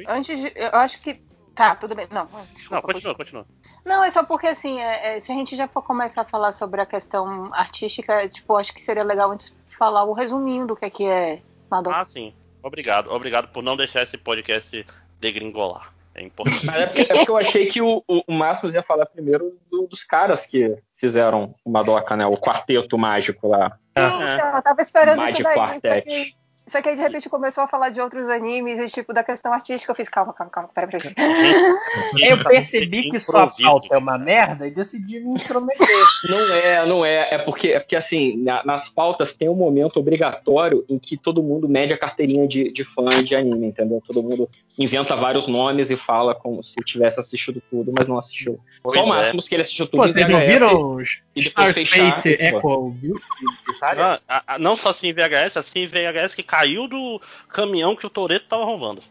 antes 0.08 0.38
de. 0.40 0.52
Eu 0.54 0.70
acho 0.74 1.00
que. 1.00 1.14
Tá, 1.54 1.74
tudo 1.74 1.94
bem. 1.94 2.06
Não, 2.10 2.24
desculpa. 2.24 2.74
Não, 2.74 2.82
continua, 2.82 3.14
continua. 3.14 3.46
Não, 3.84 4.02
é 4.04 4.10
só 4.10 4.24
porque 4.24 4.46
assim, 4.46 4.80
é- 4.80 5.16
é, 5.16 5.20
se 5.20 5.30
a 5.30 5.34
gente 5.34 5.54
já 5.54 5.68
for 5.68 5.82
começar 5.82 6.22
a 6.22 6.24
falar 6.24 6.52
sobre 6.52 6.80
a 6.80 6.86
questão 6.86 7.52
artística, 7.52 8.26
tipo, 8.28 8.56
acho 8.56 8.72
que 8.72 8.80
seria 8.80 9.02
legal 9.02 9.30
antes 9.30 9.54
falar 9.78 10.04
o 10.04 10.12
resuminho 10.12 10.66
do 10.66 10.76
que 10.76 10.84
é 10.86 10.90
que 10.90 11.04
é 11.04 11.40
Madoka. 11.70 11.96
Ah, 11.96 12.06
sim. 12.06 12.32
Obrigado. 12.62 13.10
Obrigado 13.10 13.48
por 13.48 13.62
não 13.62 13.76
deixar 13.76 14.02
esse 14.02 14.16
podcast 14.16 14.86
degringolar. 15.20 15.92
É 16.14 16.22
importante. 16.22 16.68
É 16.70 16.86
porque, 16.86 17.00
é 17.00 17.04
porque 17.16 17.30
eu 17.30 17.36
achei 17.36 17.66
que 17.66 17.80
o, 17.80 18.04
o, 18.06 18.22
o 18.28 18.70
ia 18.70 18.82
falar 18.82 19.06
primeiro 19.06 19.58
do- 19.70 19.86
dos 19.86 20.04
caras 20.04 20.46
que 20.46 20.76
fizeram 20.96 21.54
o 21.64 21.70
Madoka, 21.70 22.14
né? 22.16 22.26
O 22.26 22.36
quarteto 22.36 22.98
mágico 22.98 23.48
lá. 23.48 23.78
É. 23.94 24.06
Então, 24.06 24.56
eu 24.56 24.62
tava 24.62 24.82
esperando 24.82 25.16
Magic 25.18 25.40
isso 25.40 25.42
daí. 25.42 25.54
Quartet. 25.54 26.36
Só 26.66 26.80
que 26.80 26.88
aí 26.88 26.96
de 26.96 27.02
repente 27.02 27.28
começou 27.28 27.64
a 27.64 27.68
falar 27.68 27.88
de 27.88 28.00
outros 28.00 28.28
animes 28.28 28.78
e 28.78 28.86
tipo 28.86 29.12
da 29.12 29.24
questão 29.24 29.52
artística. 29.52 29.90
Eu 29.90 29.96
fiz, 29.96 30.08
calma, 30.08 30.32
calma, 30.32 30.50
calma, 30.50 30.70
pera, 30.74 30.86
pera. 30.86 31.02
Eu 32.22 32.42
percebi 32.44 33.10
que 33.10 33.18
sua 33.18 33.48
pauta 33.48 33.88
é 33.94 33.98
uma 33.98 34.16
merda 34.16 34.66
e 34.66 34.70
decidi 34.70 35.20
me 35.20 35.32
intrometer. 35.34 35.86
Não 36.28 36.54
é, 36.54 36.86
não 36.86 37.04
é. 37.04 37.34
É 37.34 37.38
porque, 37.38 37.68
é 37.68 37.80
porque 37.80 37.96
assim, 37.96 38.36
na- 38.36 38.62
nas 38.64 38.88
pautas 38.88 39.32
tem 39.34 39.48
um 39.48 39.54
momento 39.54 39.98
obrigatório 39.98 40.84
em 40.88 40.98
que 40.98 41.16
todo 41.16 41.42
mundo 41.42 41.68
mede 41.68 41.92
a 41.92 41.98
carteirinha 41.98 42.46
de, 42.46 42.70
de 42.70 42.84
fã 42.84 43.08
de 43.24 43.34
anime, 43.34 43.66
entendeu? 43.66 44.00
Todo 44.06 44.22
mundo 44.22 44.48
inventa 44.78 45.16
vários 45.16 45.48
nomes 45.48 45.90
e 45.90 45.96
fala 45.96 46.34
como 46.34 46.62
se 46.62 46.76
tivesse 46.84 47.18
assistido 47.18 47.60
tudo, 47.68 47.92
mas 47.96 48.06
não 48.06 48.18
assistiu. 48.18 48.60
Pois 48.82 48.96
Só 48.96 49.04
o 49.04 49.06
é. 49.06 49.08
Máximos 49.08 49.48
que 49.48 49.54
ele 49.54 49.62
assistiu 49.62 49.86
tudo 49.86 50.02
Pô, 50.02 50.08
vocês 50.08 50.28
não 50.28 50.40
viram 50.40 50.94
os 50.94 51.20
e 51.34 51.42
depois 51.42 51.68
Starspace 51.70 52.22
fechar, 52.22 52.54
Echo 52.54 52.90
View 52.90 53.20
de 53.66 53.78
Saga? 53.78 54.20
Não, 54.28 54.58
não 54.58 54.76
só 54.76 54.90
assisti 54.90 55.08
em 55.08 55.12
VHS, 55.12 55.56
assisti 55.56 55.80
em 55.80 55.86
VHS 55.86 56.34
que 56.34 56.42
caiu 56.52 56.86
do 56.86 57.18
caminhão 57.48 57.96
que 57.96 58.06
o 58.06 58.10
Toreto 58.10 58.44
tava 58.46 58.66
roubando. 58.66 59.02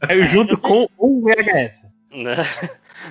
Caiu 0.00 0.26
junto 0.28 0.56
com 0.56 0.88
o 0.96 1.20
VHS. 1.20 1.84
Né? 2.10 2.36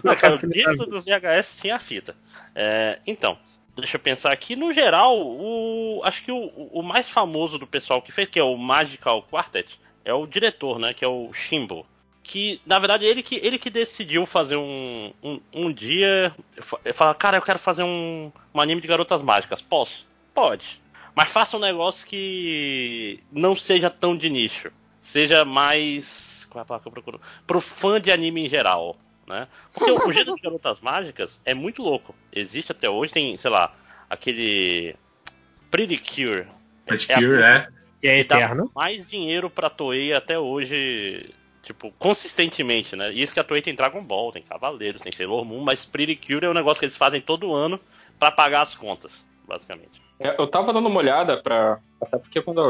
Não, 0.03 0.15
cara, 0.15 0.37
dentro 0.37 0.87
do 0.87 0.99
VHS 0.99 1.57
tinha 1.61 1.75
a 1.75 1.79
fita. 1.79 2.15
É, 2.55 2.97
então, 3.05 3.37
deixa 3.77 3.97
eu 3.97 3.99
pensar 4.01 4.31
aqui. 4.31 4.55
No 4.55 4.73
geral, 4.73 5.19
o, 5.19 6.01
acho 6.03 6.23
que 6.23 6.31
o, 6.31 6.47
o 6.47 6.81
mais 6.81 7.07
famoso 7.07 7.59
do 7.59 7.67
pessoal 7.67 8.01
que 8.01 8.11
fez, 8.11 8.27
que 8.27 8.39
é 8.39 8.43
o 8.43 8.57
Magical 8.57 9.21
Quartet, 9.29 9.79
é 10.03 10.15
o 10.15 10.25
diretor, 10.25 10.79
né? 10.79 10.95
Que 10.95 11.05
é 11.05 11.07
o 11.07 11.31
Shimbo. 11.31 11.85
Que, 12.27 12.59
na 12.65 12.79
verdade, 12.79 13.05
ele 13.05 13.21
que, 13.21 13.35
ele 13.35 13.59
que 13.59 13.69
decidiu 13.69 14.25
fazer 14.25 14.55
um, 14.55 15.13
um, 15.21 15.39
um 15.53 15.71
dia. 15.71 16.35
Ele 16.83 16.93
fala, 16.93 17.13
cara, 17.13 17.37
eu 17.37 17.41
quero 17.41 17.59
fazer 17.59 17.83
um, 17.83 18.31
um 18.51 18.59
anime 18.59 18.81
de 18.81 18.87
garotas 18.87 19.21
mágicas. 19.21 19.61
Posso? 19.61 20.07
Pode. 20.33 20.81
Mas 21.15 21.29
faça 21.29 21.55
um 21.55 21.59
negócio 21.59 22.05
que 22.07 23.23
não 23.31 23.55
seja 23.55 23.91
tão 23.91 24.17
de 24.17 24.27
nicho. 24.29 24.71
Seja 25.03 25.45
mais. 25.45 26.47
Qual 26.49 26.61
é 26.61 26.63
a 26.63 26.65
palavra 26.65 26.83
que 26.83 26.87
eu 26.87 26.91
procuro? 26.91 27.21
Pro 27.45 27.61
fã 27.61 28.01
de 28.01 28.11
anime 28.11 28.47
em 28.47 28.49
geral. 28.49 28.97
Né? 29.27 29.47
Porque 29.71 29.91
o, 29.91 30.07
o 30.07 30.11
gênero 30.11 30.35
de 30.35 30.41
garotas 30.41 30.79
mágicas 30.81 31.39
é 31.45 31.53
muito 31.53 31.83
louco. 31.83 32.15
Existe 32.33 32.71
até 32.71 32.89
hoje, 32.89 33.13
tem, 33.13 33.37
sei 33.37 33.51
lá, 33.51 33.71
aquele. 34.09 34.95
Pretty 35.69 35.97
Cure. 35.97 36.47
Pretty 36.87 37.11
É 37.11 37.15
a 37.15 37.17
Cure, 37.19 37.41
é. 37.41 37.67
Que 38.01 38.07
é 38.07 38.17
que 38.17 38.23
dá 38.23 38.37
eterno. 38.37 38.71
mais 38.75 39.07
dinheiro 39.07 39.49
pra 39.49 39.69
Toei 39.69 40.13
até 40.13 40.37
hoje, 40.39 41.33
tipo, 41.65 41.91
consistentemente, 41.97 42.95
né? 42.95 43.11
Isso 43.11 43.33
que 43.33 43.39
a 43.39 43.43
Toei 43.43 43.61
tem 43.61 43.73
Dragon 43.73 44.01
Ball, 44.01 44.31
tem 44.31 44.43
Cavaleiros, 44.43 45.01
tem 45.01 45.11
Sailor 45.11 45.43
Moon, 45.43 45.61
mas 45.61 45.83
Pretty 45.83 46.15
Cure 46.15 46.45
é 46.45 46.49
um 46.49 46.53
negócio 46.53 46.79
que 46.79 46.85
eles 46.85 46.95
fazem 46.95 47.19
todo 47.19 47.53
ano 47.53 47.79
pra 48.19 48.31
pagar 48.31 48.61
as 48.61 48.75
contas, 48.75 49.11
basicamente. 49.47 50.01
É, 50.19 50.39
Eu 50.39 50.47
tava 50.47 50.71
dando 50.71 50.87
uma 50.87 50.99
olhada 50.99 51.41
pra. 51.41 51.79
Até 51.99 52.17
porque 52.17 52.41
quando 52.41 52.61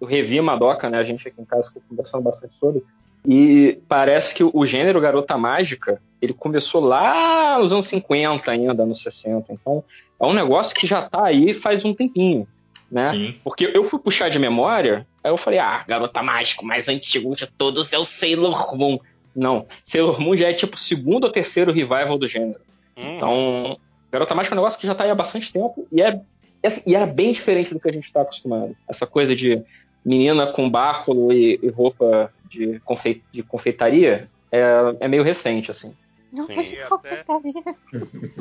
eu 0.00 0.06
revi 0.06 0.40
Madoka, 0.40 0.88
né? 0.88 0.98
A 0.98 1.04
gente 1.04 1.26
aqui 1.26 1.40
em 1.40 1.44
casa 1.44 1.68
ficou 1.68 1.82
conversando 1.88 2.22
bastante 2.22 2.54
sobre. 2.54 2.82
E 3.26 3.80
parece 3.88 4.34
que 4.34 4.44
o 4.44 4.64
gênero 4.64 5.00
Garota 5.00 5.36
Mágica, 5.36 6.00
ele 6.22 6.32
começou 6.32 6.80
lá 6.80 7.58
nos 7.58 7.72
anos 7.72 7.86
50 7.86 8.50
ainda, 8.50 8.84
anos 8.84 9.02
60. 9.02 9.52
Então, 9.52 9.82
é 10.20 10.24
um 10.24 10.32
negócio 10.32 10.74
que 10.74 10.86
já 10.86 11.08
tá 11.08 11.26
aí 11.26 11.52
faz 11.52 11.84
um 11.84 11.92
tempinho, 11.92 12.46
né? 12.90 13.10
Sim. 13.12 13.34
Porque 13.42 13.70
eu 13.72 13.84
fui 13.84 13.98
puxar 13.98 14.28
de 14.28 14.38
memória, 14.38 15.06
aí 15.22 15.30
eu 15.30 15.36
falei, 15.36 15.58
ah, 15.58 15.84
Garota 15.86 16.22
Mágica, 16.22 16.62
o 16.62 16.66
mais 16.66 16.88
antigo 16.88 17.34
de 17.34 17.46
todos 17.46 17.92
é 17.92 17.98
o 17.98 18.04
Sailor 18.04 18.76
Moon. 18.76 18.98
Não, 19.34 19.66
Sailor 19.84 20.20
Moon 20.20 20.36
já 20.36 20.48
é 20.48 20.52
tipo 20.52 20.76
o 20.76 20.78
segundo 20.78 21.24
ou 21.24 21.30
terceiro 21.30 21.72
revival 21.72 22.16
do 22.18 22.26
gênero. 22.28 22.60
Hum, 22.96 23.16
Então, 23.16 23.78
Garota 24.10 24.34
Mágica 24.34 24.54
é 24.54 24.56
um 24.56 24.60
negócio 24.60 24.78
que 24.78 24.86
já 24.86 24.94
tá 24.94 25.04
aí 25.04 25.10
há 25.10 25.14
bastante 25.14 25.52
tempo 25.52 25.86
e, 25.92 26.00
é, 26.00 26.20
e 26.62 26.66
assim, 26.66 26.94
era 26.94 27.06
bem 27.06 27.32
diferente 27.32 27.74
do 27.74 27.80
que 27.80 27.88
a 27.88 27.92
gente 27.92 28.10
tá 28.12 28.22
acostumado. 28.22 28.74
Essa 28.88 29.06
coisa 29.06 29.34
de 29.36 29.60
menina 30.04 30.46
com 30.46 30.70
báculo 30.70 31.32
e, 31.32 31.58
e 31.62 31.68
roupa 31.68 32.32
de, 32.48 32.80
confe- 32.84 33.22
de 33.32 33.42
confeitaria 33.42 34.30
é, 34.50 34.62
é 35.00 35.08
meio 35.08 35.22
recente, 35.24 35.70
assim. 35.70 35.92
Não 36.32 36.46
Sim, 36.46 36.52
até- 36.52 36.86
confeitaria. 36.88 37.62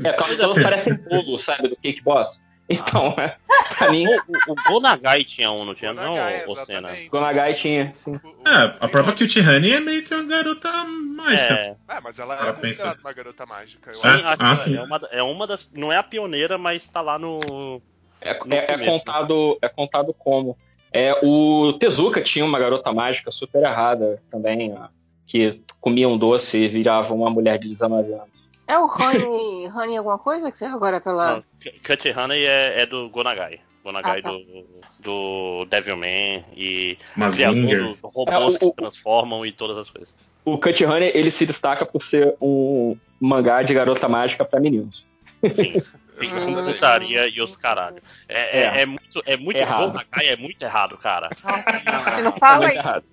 É, 0.03 0.11
todas 0.13 0.39
elas 0.39 0.61
parecem 0.61 0.93
bolo, 0.95 1.37
sabe, 1.37 1.67
do 1.67 1.75
Cake 1.75 2.01
Boss. 2.03 2.39
Então, 2.69 3.13
é, 3.19 3.37
pra 3.77 3.91
mim, 3.91 4.07
o, 4.07 4.51
o, 4.51 4.55
Gonagai 4.67 5.23
tinha 5.23 5.51
um, 5.51 5.63
não 5.63 5.75
tinha 5.75 5.93
não, 5.93 6.15
Gonagai, 6.15 6.39
Senna? 6.39 6.51
exatamente. 6.51 7.09
Gonagai 7.09 7.53
tinha, 7.53 7.91
sim. 7.93 8.19
É, 8.47 8.75
a 8.79 8.87
própria 8.87 9.13
Cutie 9.15 9.39
Honey 9.39 9.73
é 9.73 9.79
meio 9.79 10.03
que 10.03 10.11
uma 10.15 10.23
garota 10.23 10.71
mágica. 10.83 11.43
É, 11.53 11.75
É, 11.87 12.01
mas 12.01 12.17
ela 12.17 12.33
Ela 12.35 12.49
é 12.49 12.53
considerada 12.53 12.95
pensa. 12.95 13.01
uma 13.07 13.13
garota 13.13 13.45
mágica. 13.45 13.91
Eu 13.91 13.95
sim, 14.01 14.07
É? 14.07 14.09
acho. 14.09 14.25
acho 14.27 14.43
Ah, 14.43 14.55
que 14.57 14.63
sim. 14.63 14.75
é, 14.77 14.81
uma, 14.81 15.01
é 15.11 15.23
uma 15.23 15.45
das. 15.45 15.69
Não 15.71 15.93
é 15.93 15.97
a 15.97 16.03
pioneira, 16.03 16.57
mas 16.57 16.87
tá 16.87 17.01
lá 17.01 17.19
no. 17.19 17.81
É, 18.19 18.33
No 18.43 18.55
é- 18.55 18.57
é 18.57 18.65
começo. 18.71 18.89
contado, 18.91 19.57
é 19.61 19.69
contado 19.69 20.13
como. 20.17 20.57
É, 20.91 21.13
o 21.23 21.73
Tezuka 21.73 22.19
tinha 22.21 22.43
uma 22.43 22.57
garota 22.57 22.91
mágica 22.91 23.29
super 23.29 23.61
errada 23.61 24.19
também, 24.31 24.73
ó, 24.73 24.87
que 25.27 25.61
comia 25.79 26.09
um 26.09 26.17
doce 26.17 26.57
e 26.57 26.67
virava 26.67 27.13
uma 27.13 27.29
mulher 27.29 27.59
de 27.59 27.69
19 27.69 28.11
anos. 28.13 28.34
É 28.67 28.77
o 28.79 28.85
Honey, 28.89 29.67
Honey 29.69 29.97
alguma 29.97 30.17
coisa 30.19 30.51
que 30.51 30.57
você 30.57 30.65
agora 30.65 30.99
pela. 30.99 31.35
Não, 31.35 31.43
Cut 31.85 32.09
Honey 32.11 32.45
é, 32.45 32.81
é 32.81 32.85
do 32.85 33.09
Gonagai. 33.09 33.59
Gonagai 33.83 34.19
Ah, 34.19 34.23
tá. 34.23 34.31
do, 34.31 34.65
do 34.99 35.65
Devilman 35.69 36.43
e 36.55 36.97
criador 37.13 37.53
dos 37.93 37.99
robôs 38.01 38.27
É, 38.35 38.39
o- 38.39 38.57
que 38.59 38.65
se 38.65 38.73
transformam 38.73 39.45
e 39.45 39.51
todas 39.51 39.77
as 39.77 39.89
coisas. 39.89 40.11
O 40.43 40.57
Cut 40.57 40.83
Honey, 40.83 41.11
ele 41.13 41.29
se 41.29 41.45
destaca 41.45 41.85
por 41.85 42.03
ser 42.03 42.35
um 42.41 42.97
mangá 43.19 43.61
de 43.61 43.73
garota 43.73 44.07
mágica 44.09 44.43
pra 44.45 44.59
meninos. 44.59 45.05
Sim. 45.53 45.73
Tem 46.17 46.27
Exatamente. 46.29 46.73
putaria 46.75 47.27
e 47.27 47.41
os 47.41 47.57
caralho. 47.57 48.01
É, 48.29 48.59
é, 48.59 48.63
É. 48.63 48.81
é 48.81 48.85
muito, 48.85 49.21
é 49.25 49.35
muito 49.37 49.57
Errado. 49.57 49.91
Gonagai 49.91 50.27
é 50.29 50.37
muito 50.37 50.61
errado, 50.63 50.97
cara. 50.97 51.29
Nossa, 51.43 51.71
gente, 51.73 52.21
não 52.23 52.31
fala 52.31 52.67
isso. 52.69 52.77
errado. 52.77 53.03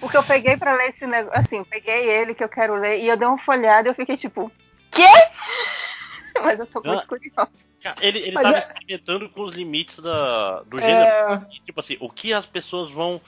Porque 0.00 0.16
eu 0.16 0.22
peguei 0.22 0.56
pra 0.56 0.74
ler 0.76 0.90
esse 0.90 1.04
negócio. 1.06 1.36
Assim, 1.38 1.64
peguei 1.64 2.08
ele 2.08 2.32
que 2.32 2.44
eu 2.44 2.48
quero 2.48 2.76
ler 2.76 3.00
e 3.00 3.08
eu 3.08 3.16
dei 3.16 3.26
uma 3.26 3.38
folhada 3.38 3.88
e 3.88 3.90
eu 3.90 3.94
fiquei 3.94 4.16
tipo, 4.16 4.52
quê? 4.94 5.02
Mas 6.42 6.58
eu 6.58 6.66
tô 6.66 6.82
muito 6.82 7.02
Ah. 7.02 7.06
curiosa. 7.06 7.64
Ele, 8.00 8.18
ele 8.18 8.32
Mas 8.32 8.42
tava 8.42 8.56
é- 8.56 8.60
experimentando 8.60 9.28
com 9.28 9.42
os 9.42 9.54
limites 9.54 9.98
da, 10.00 10.62
do 10.62 10.80
gênero. 10.80 11.06
É, 11.06 11.46
Tipo 11.64 11.80
assim, 11.80 11.96
o 12.00 12.10
que 12.10 12.32
as 12.32 12.44
pessoas 12.44 12.90
vão 12.90 13.20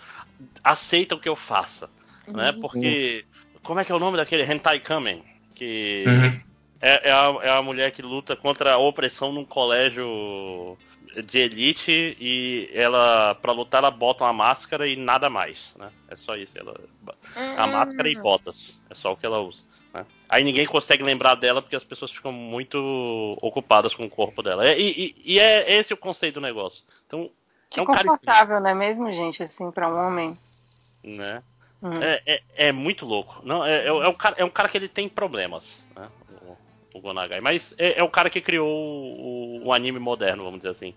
aceitam 0.65 1.19
que 1.19 1.29
eu 1.29 1.37
faça, 1.37 1.89
né? 2.27 2.51
Uhum. 2.51 2.61
Porque 2.61 3.25
como 3.63 3.79
é 3.81 3.85
que 3.85 3.93
é 3.93 3.95
o 3.95 3.99
nome 4.01 4.17
daquele 4.17 4.43
Hentai 4.43 4.81
Kamen? 4.81 5.25
Que 5.55 6.05
Uhum. 6.07 6.41
é, 6.81 7.09
é, 7.09 7.13
a, 7.13 7.39
é 7.43 7.51
a 7.51 7.63
mulher 7.63 7.91
que 7.93 8.03
luta 8.03 8.35
contra 8.37 8.75
a 8.75 8.79
opressão 8.79 9.33
num 9.33 9.45
colégio 9.45 10.77
de 11.25 11.39
elite 11.39 12.17
e 12.21 12.69
ela 12.75 13.35
pra 13.37 13.53
lutar 13.53 13.79
ela 13.83 13.91
bota 13.91 14.25
uma 14.25 14.33
máscara 14.33 14.87
e 14.87 14.97
nada 14.97 15.31
mais, 15.31 15.73
né? 15.79 15.91
É 16.09 16.17
só 16.17 16.37
isso, 16.37 16.59
ela 16.59 16.79
a 17.57 17.67
máscara 17.67 18.09
e 18.11 18.17
botas, 18.17 18.79
é 18.91 18.95
só 18.95 19.13
o 19.13 19.17
que 19.17 19.25
ela 19.25 19.41
usa. 19.41 19.63
Né? 19.97 20.07
Aí 20.29 20.43
ninguém 20.45 20.67
consegue 20.67 21.03
lembrar 21.03 21.35
dela 21.35 21.63
porque 21.63 21.77
as 21.77 21.85
pessoas 21.85 22.11
ficam 22.13 22.33
muito 22.33 22.79
ocupadas 23.41 23.95
com 23.95 24.05
o 24.05 24.11
corpo 24.11 24.43
dela. 24.43 24.67
E, 24.73 24.83
e- 24.91 25.23
e 25.35 25.39
é 25.39 25.79
esse 25.79 25.93
o 25.95 25.97
conceito 25.97 26.35
do 26.35 26.41
negócio. 26.41 26.83
Então 27.07 27.31
Que 27.71 27.81
é 27.81 27.83
um 27.83 27.87
confortável, 27.87 28.61
não 28.61 28.71
é 28.71 28.75
mesmo, 28.75 29.13
gente, 29.13 29.43
assim, 29.43 29.71
pra 29.71 29.89
um 29.89 29.97
homem? 30.07 30.37
né? 31.03 31.43
Hum. 31.83 32.03
É, 32.03 32.23
é, 32.27 32.43
é 32.69 32.73
muito 32.73 33.07
louco. 33.07 33.41
Não, 33.45 33.65
é, 33.65 33.87
é, 33.87 33.93
o- 33.93 34.03
é 34.03 34.09
um 34.09 34.15
cara, 34.15 34.35
é 34.39 34.45
um 34.45 34.51
cara 34.51 34.69
que 34.69 34.77
ele 34.77 34.89
tem 34.89 35.09
problemas, 35.09 35.65
né? 35.95 36.09
O, 36.43 36.99
o 36.99 37.01
Gonagai. 37.01 37.41
Mas 37.41 37.75
é, 37.79 38.01
é 38.01 38.03
o 38.03 38.09
cara 38.09 38.29
que 38.31 38.41
criou 38.41 38.67
o, 38.69 39.67
o 39.67 39.73
anime 39.73 39.99
moderno, 40.01 40.43
vamos 40.43 40.59
dizer 40.61 40.71
assim. 40.71 40.95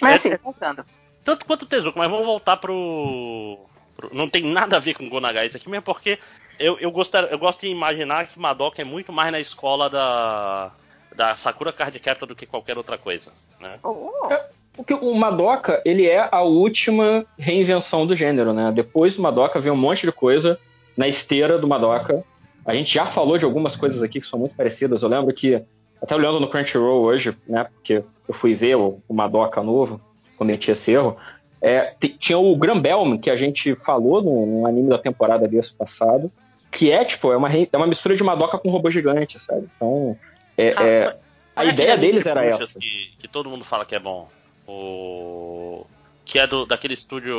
Mas 0.00 0.12
é- 0.12 0.14
assim, 0.14 0.28
é- 0.32 0.36
voltando. 0.36 0.84
Tanto 1.24 1.44
quanto 1.44 1.62
o 1.62 1.66
Tezuka, 1.66 1.98
mas 1.98 2.10
vamos 2.10 2.24
voltar 2.26 2.56
pro, 2.58 3.58
pro- 3.96 4.14
Não 4.14 4.28
tem 4.28 4.42
nada 4.44 4.76
a 4.76 4.80
ver 4.80 4.94
com 4.94 5.04
o 5.06 5.10
Gonagai 5.10 5.46
isso 5.46 5.56
aqui, 5.56 5.68
mesmo 5.68 5.82
porque 5.82 6.18
eu, 6.60 6.78
eu, 6.78 6.90
gostar, 6.90 7.24
eu 7.32 7.38
gosto 7.38 7.62
de 7.62 7.68
imaginar 7.68 8.26
que 8.26 8.38
Madoka 8.38 8.80
é 8.80 8.84
muito 8.84 9.12
mais 9.12 9.32
na 9.32 9.40
escola 9.40 9.88
da, 9.88 10.70
da 11.16 11.34
Sakura 11.34 11.72
Card 11.72 11.98
Captor 11.98 12.28
do 12.28 12.36
que 12.36 12.46
qualquer 12.46 12.76
outra 12.76 12.98
coisa. 12.98 13.32
Né? 13.58 13.72
Oh, 13.82 14.28
Porque 14.74 14.92
o 14.92 15.14
Madoka, 15.14 15.80
ele 15.84 16.06
é 16.06 16.28
a 16.30 16.42
última 16.42 17.24
reinvenção 17.38 18.06
do 18.06 18.14
gênero, 18.14 18.52
né? 18.52 18.70
Depois 18.72 19.16
do 19.16 19.22
Madoka 19.22 19.58
vem 19.58 19.72
um 19.72 19.76
monte 19.76 20.04
de 20.04 20.12
coisa 20.12 20.58
na 20.96 21.08
esteira 21.08 21.58
do 21.58 21.66
Madoka. 21.66 22.22
A 22.64 22.74
gente 22.74 22.92
já 22.92 23.06
falou 23.06 23.38
de 23.38 23.44
algumas 23.44 23.74
coisas 23.74 24.02
aqui 24.02 24.20
que 24.20 24.26
são 24.26 24.38
muito 24.38 24.54
parecidas. 24.54 25.02
Eu 25.02 25.08
lembro 25.08 25.34
que, 25.34 25.62
até 26.00 26.14
olhando 26.14 26.38
no 26.38 26.48
Crunchyroll 26.48 27.02
hoje, 27.02 27.34
né? 27.48 27.64
Porque 27.64 28.04
eu 28.28 28.34
fui 28.34 28.54
ver 28.54 28.76
o, 28.76 29.00
o 29.08 29.14
Madoka 29.14 29.62
novo, 29.62 29.98
cometi 30.36 30.70
esse 30.70 30.92
erro. 30.92 31.16
É, 31.62 31.94
tinha 32.18 32.38
o 32.38 32.54
Grambelm, 32.56 33.18
que 33.18 33.30
a 33.30 33.36
gente 33.36 33.74
falou 33.74 34.22
no, 34.22 34.46
no 34.46 34.66
anime 34.66 34.88
da 34.88 34.98
temporada 34.98 35.46
desse 35.46 35.72
passado, 35.74 36.30
que 36.70 36.90
é, 36.90 37.04
tipo, 37.04 37.32
é 37.32 37.36
uma, 37.36 37.48
é 37.52 37.68
uma 37.76 37.86
mistura 37.86 38.14
de 38.16 38.22
Madoka 38.22 38.58
com 38.58 38.70
robô 38.70 38.90
gigante, 38.90 39.38
sabe? 39.38 39.68
Então, 39.76 40.18
é- 40.56 40.74
Ah, 40.76 40.84
é- 40.86 41.16
a 41.56 41.64
ideia 41.64 41.96
deles 41.96 42.24
era 42.26 42.44
essa. 42.44 42.78
Que, 42.78 43.10
que 43.18 43.28
todo 43.28 43.50
mundo 43.50 43.64
fala 43.64 43.84
que 43.84 43.94
é 43.94 43.98
bom. 43.98 44.28
O. 44.66 45.86
Que 46.24 46.38
é 46.38 46.46
do, 46.46 46.64
daquele 46.64 46.94
estúdio 46.94 47.34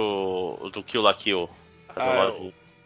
do 0.74 0.84
Kill 0.84 1.02
la 1.02 1.14
Kill. 1.14 1.50
Ah, 1.96 2.32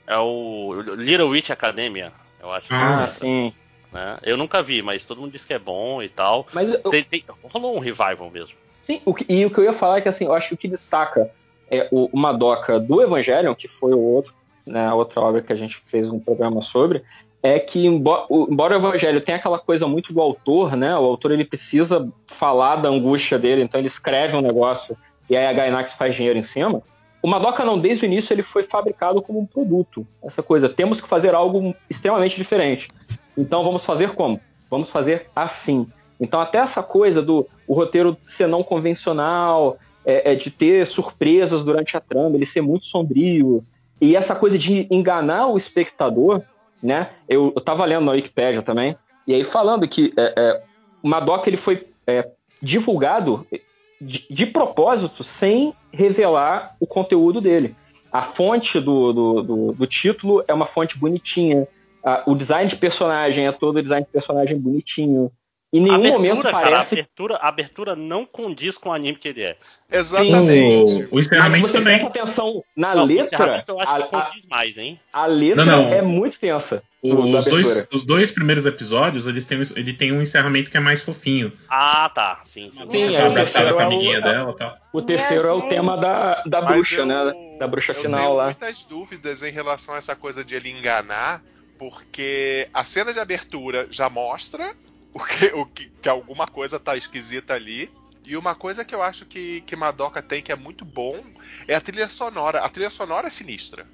é 0.08 0.18
o 0.18 0.74
Little 0.98 1.30
Witch 1.30 1.50
Academia, 1.50 2.12
eu 2.40 2.52
acho. 2.52 2.68
Ah, 2.70 3.04
Ah, 3.04 3.08
sim. 3.08 3.54
né? 3.92 4.18
Eu 4.24 4.38
nunca 4.38 4.62
vi, 4.62 4.82
mas 4.82 5.06
todo 5.06 5.20
mundo 5.22 5.32
diz 5.32 5.44
que 5.44 5.54
é 5.54 5.60
bom 5.60 6.02
e 6.02 6.10
tal. 6.10 6.48
Mas 6.54 6.72
eu- 6.72 6.80
Tem- 6.92 7.04
tem- 7.04 7.24
rolou 7.44 7.76
um 7.76 7.80
revival 7.80 8.30
mesmo. 8.32 8.56
Sim, 8.82 9.02
o 9.04 9.14
que- 9.14 9.26
e 9.28 9.44
o 9.46 9.50
que 9.50 9.58
eu 9.60 9.64
ia 9.64 9.74
falar 9.74 9.98
é 9.98 10.02
que 10.02 10.10
assim, 10.10 10.26
eu 10.26 10.34
acho 10.34 10.50
que 10.50 10.54
o 10.54 10.58
que 10.58 10.68
destaca 10.68 11.32
é 11.72 11.88
o, 11.92 12.08
o 12.14 12.18
Madoka 12.18 12.80
do 12.80 13.02
Evangelion, 13.02 13.56
que 13.56 13.68
foi 13.68 13.94
o 13.94 14.00
outro, 14.00 14.32
né, 14.66 14.92
outra 14.94 15.22
obra 15.22 15.42
que 15.42 15.54
a 15.54 15.56
gente 15.56 15.82
fez 15.86 16.08
um 16.08 16.20
programa 16.20 16.62
sobre, 16.62 17.04
é 17.44 17.60
que 17.60 17.86
embora 17.86 18.26
o 18.30 18.80
Evangelho 18.80 19.22
tenha 19.22 19.38
aquela 19.38 19.60
coisa 19.60 19.88
muito 19.88 20.12
do 20.12 20.20
autor, 20.20 20.76
né, 20.76 20.98
o 20.98 21.04
autor 21.04 21.32
ele 21.32 21.46
precisa 21.46 22.08
falar 22.26 22.78
da 22.78 22.90
angústia 22.90 23.38
dele, 23.38 23.62
então 23.62 23.80
ele 23.80 23.88
escreve 23.88 24.36
um 24.36 24.42
negócio 24.42 24.98
e 25.30 25.38
aí 25.38 25.46
a 25.46 25.54
Gainax 25.54 25.94
faz 25.94 26.16
dinheiro 26.16 26.40
em 26.40 26.44
cima. 26.44 26.82
O 27.22 27.28
Madoka 27.28 27.64
não, 27.64 27.80
desde 27.80 28.06
o 28.06 28.08
início 28.08 28.34
ele 28.34 28.44
foi 28.44 28.64
fabricado 28.64 29.22
como 29.22 29.40
um 29.40 29.46
produto. 29.46 30.06
Essa 30.24 30.44
coisa, 30.44 30.70
temos 30.70 31.02
que 31.02 31.08
fazer 31.08 31.34
algo 31.34 31.76
extremamente 31.90 32.36
diferente. 32.36 32.90
Então 33.36 33.64
vamos 33.64 33.84
fazer 33.84 34.12
como? 34.12 34.40
Vamos 34.70 34.90
fazer 34.90 35.28
assim. 35.36 35.88
Então 36.20 36.40
até 36.40 36.60
essa 36.60 36.84
coisa 36.84 37.22
do 37.22 37.48
o 37.68 37.74
roteiro 37.74 38.16
ser 38.22 38.48
não 38.48 38.64
convencional, 38.64 39.78
é, 40.06 40.34
é 40.34 40.36
de 40.36 40.52
ter 40.52 40.86
surpresas 40.86 41.64
durante 41.64 41.98
a 41.98 42.00
trama, 42.00 42.36
ele 42.36 42.46
ser 42.46 42.62
muito 42.62 42.86
sombrio, 42.86 43.64
e 44.00 44.16
essa 44.16 44.36
coisa 44.36 44.58
de 44.58 44.88
enganar 44.92 45.48
o 45.48 45.58
espectador, 45.58 46.42
né? 46.82 47.10
Eu, 47.28 47.52
eu 47.56 47.62
tava 47.62 47.86
lendo 47.86 48.06
na 48.06 48.12
Wikipédia 48.12 48.62
também, 48.62 48.96
e 49.26 49.34
aí 49.34 49.44
falando 49.44 49.88
que 49.88 50.14
é, 50.18 50.34
é, 50.36 50.64
o 51.02 51.08
Madoka 51.08 51.50
ele 51.50 51.58
foi 51.58 51.86
é, 52.06 52.28
divulgado 52.62 53.46
de, 54.00 54.26
de 54.30 54.46
propósito 54.46 55.24
sem 55.24 55.74
revelar 55.92 56.76
o 56.80 56.86
conteúdo 56.86 57.40
dele. 57.42 57.76
A 58.12 58.22
fonte 58.22 58.80
do, 58.80 59.12
do, 59.14 59.42
do, 59.42 59.72
do 59.74 59.88
título 59.88 60.44
é 60.48 60.54
uma 60.54 60.66
fonte 60.66 60.98
bonitinha, 60.98 61.68
a- 62.04 62.24
o 62.28 62.36
design 62.36 62.70
de 62.70 62.76
personagem 62.76 63.48
é 63.48 63.52
todo 63.52 63.82
design 63.82 64.06
de 64.06 64.12
personagem 64.12 64.58
bonitinho. 64.58 65.32
Em 65.78 65.82
nenhum 65.82 65.96
abertura, 65.96 66.18
momento 66.18 66.42
cara, 66.44 66.54
parece 66.60 66.96
a 66.96 66.98
abertura, 67.00 67.36
a 67.38 67.48
abertura 67.48 67.96
não 67.96 68.26
condiz 68.26 68.78
com 68.78 68.90
o 68.90 68.94
anime 68.94 69.18
que 69.18 69.28
ele 69.28 69.44
é. 69.44 69.58
Exatamente. 69.92 71.08
O, 71.12 71.16
o 71.16 71.20
encerramento 71.20 71.72
também. 71.72 72.00
presta 72.00 72.08
atenção 72.22 72.64
na 72.76 72.96
Não, 72.96 73.04
o 73.04 73.06
letra, 73.06 73.26
encerramento 73.26 73.72
eu 73.72 73.80
acho 73.80 73.92
a, 73.92 74.08
que 74.08 74.16
a- 74.16 74.22
condiz 74.22 74.46
mais, 74.48 74.78
hein? 74.78 75.00
a 75.12 75.26
letra 75.26 75.66
Não, 75.66 75.84
não. 75.84 75.94
é 75.94 76.02
muito 76.02 76.40
tensa. 76.40 76.84
da 77.04 77.10
Os 77.40 77.46
dois, 77.46 77.88
os 77.94 78.06
dois 78.06 78.32
primeiros 78.32 78.66
episódios, 78.66 79.28
eles 79.28 79.46
têm, 79.46 79.62
ele 79.76 79.94
tem 79.94 80.12
um 80.12 80.22
encerramento 80.22 80.72
que 80.72 80.78
é 80.78 80.80
mais 80.80 81.02
fofinho. 81.04 81.52
Ah, 81.70 82.10
tá. 82.14 82.42
Sim, 82.46 82.72
sim. 82.72 82.90
Sim, 82.90 83.06
o 83.16 83.26
abraçada 83.26 83.34
terceiro 83.34 83.74
com 83.76 83.80
a 83.80 83.84
é 83.84 84.18
o- 84.20 84.22
dela 84.22 84.56
tal. 84.58 84.78
O 84.94 85.02
terceiro 85.02 85.48
é 85.48 85.52
o 85.52 85.62
tema 85.68 85.98
da, 85.98 86.42
da 86.46 86.62
Mas 86.62 86.74
bruxa, 86.76 86.96
eu- 86.96 87.06
né? 87.06 87.34
Da 87.60 87.68
bruxa 87.68 87.92
eu 87.94 88.02
final 88.02 88.22
tenho 88.22 88.34
lá. 88.36 88.46
muitas 88.46 88.84
dúvidas 88.84 89.44
em 89.44 89.52
relação 89.52 89.94
a 89.94 89.98
essa 89.98 90.16
coisa 90.16 90.44
de 90.44 90.56
ele 90.56 90.70
enganar, 90.72 91.42
porque 91.78 92.68
a 92.74 92.84
cena 92.84 93.14
de 93.14 93.20
abertura 93.20 93.88
já 93.92 94.10
mostra 94.10 94.74
o 95.16 95.24
que, 95.24 95.46
o 95.54 95.66
que, 95.66 95.90
que 96.02 96.10
alguma 96.10 96.46
coisa 96.46 96.78
tá 96.78 96.98
esquisita 96.98 97.54
ali. 97.54 97.90
E 98.26 98.36
uma 98.36 98.54
coisa 98.56 98.84
que 98.84 98.94
eu 98.94 99.02
acho 99.02 99.26
que, 99.26 99.62
que 99.62 99.76
Madoka 99.76 100.22
tem 100.22 100.42
que 100.42 100.52
é 100.52 100.56
muito 100.56 100.84
bom 100.84 101.24
é 101.68 101.76
a 101.76 101.80
trilha 101.82 102.10
sonora. 102.10 102.60
A 102.60 102.70
trilha 102.70 102.90
sonora 102.90 103.28
é 103.28 103.30
sinistra. 103.30 103.86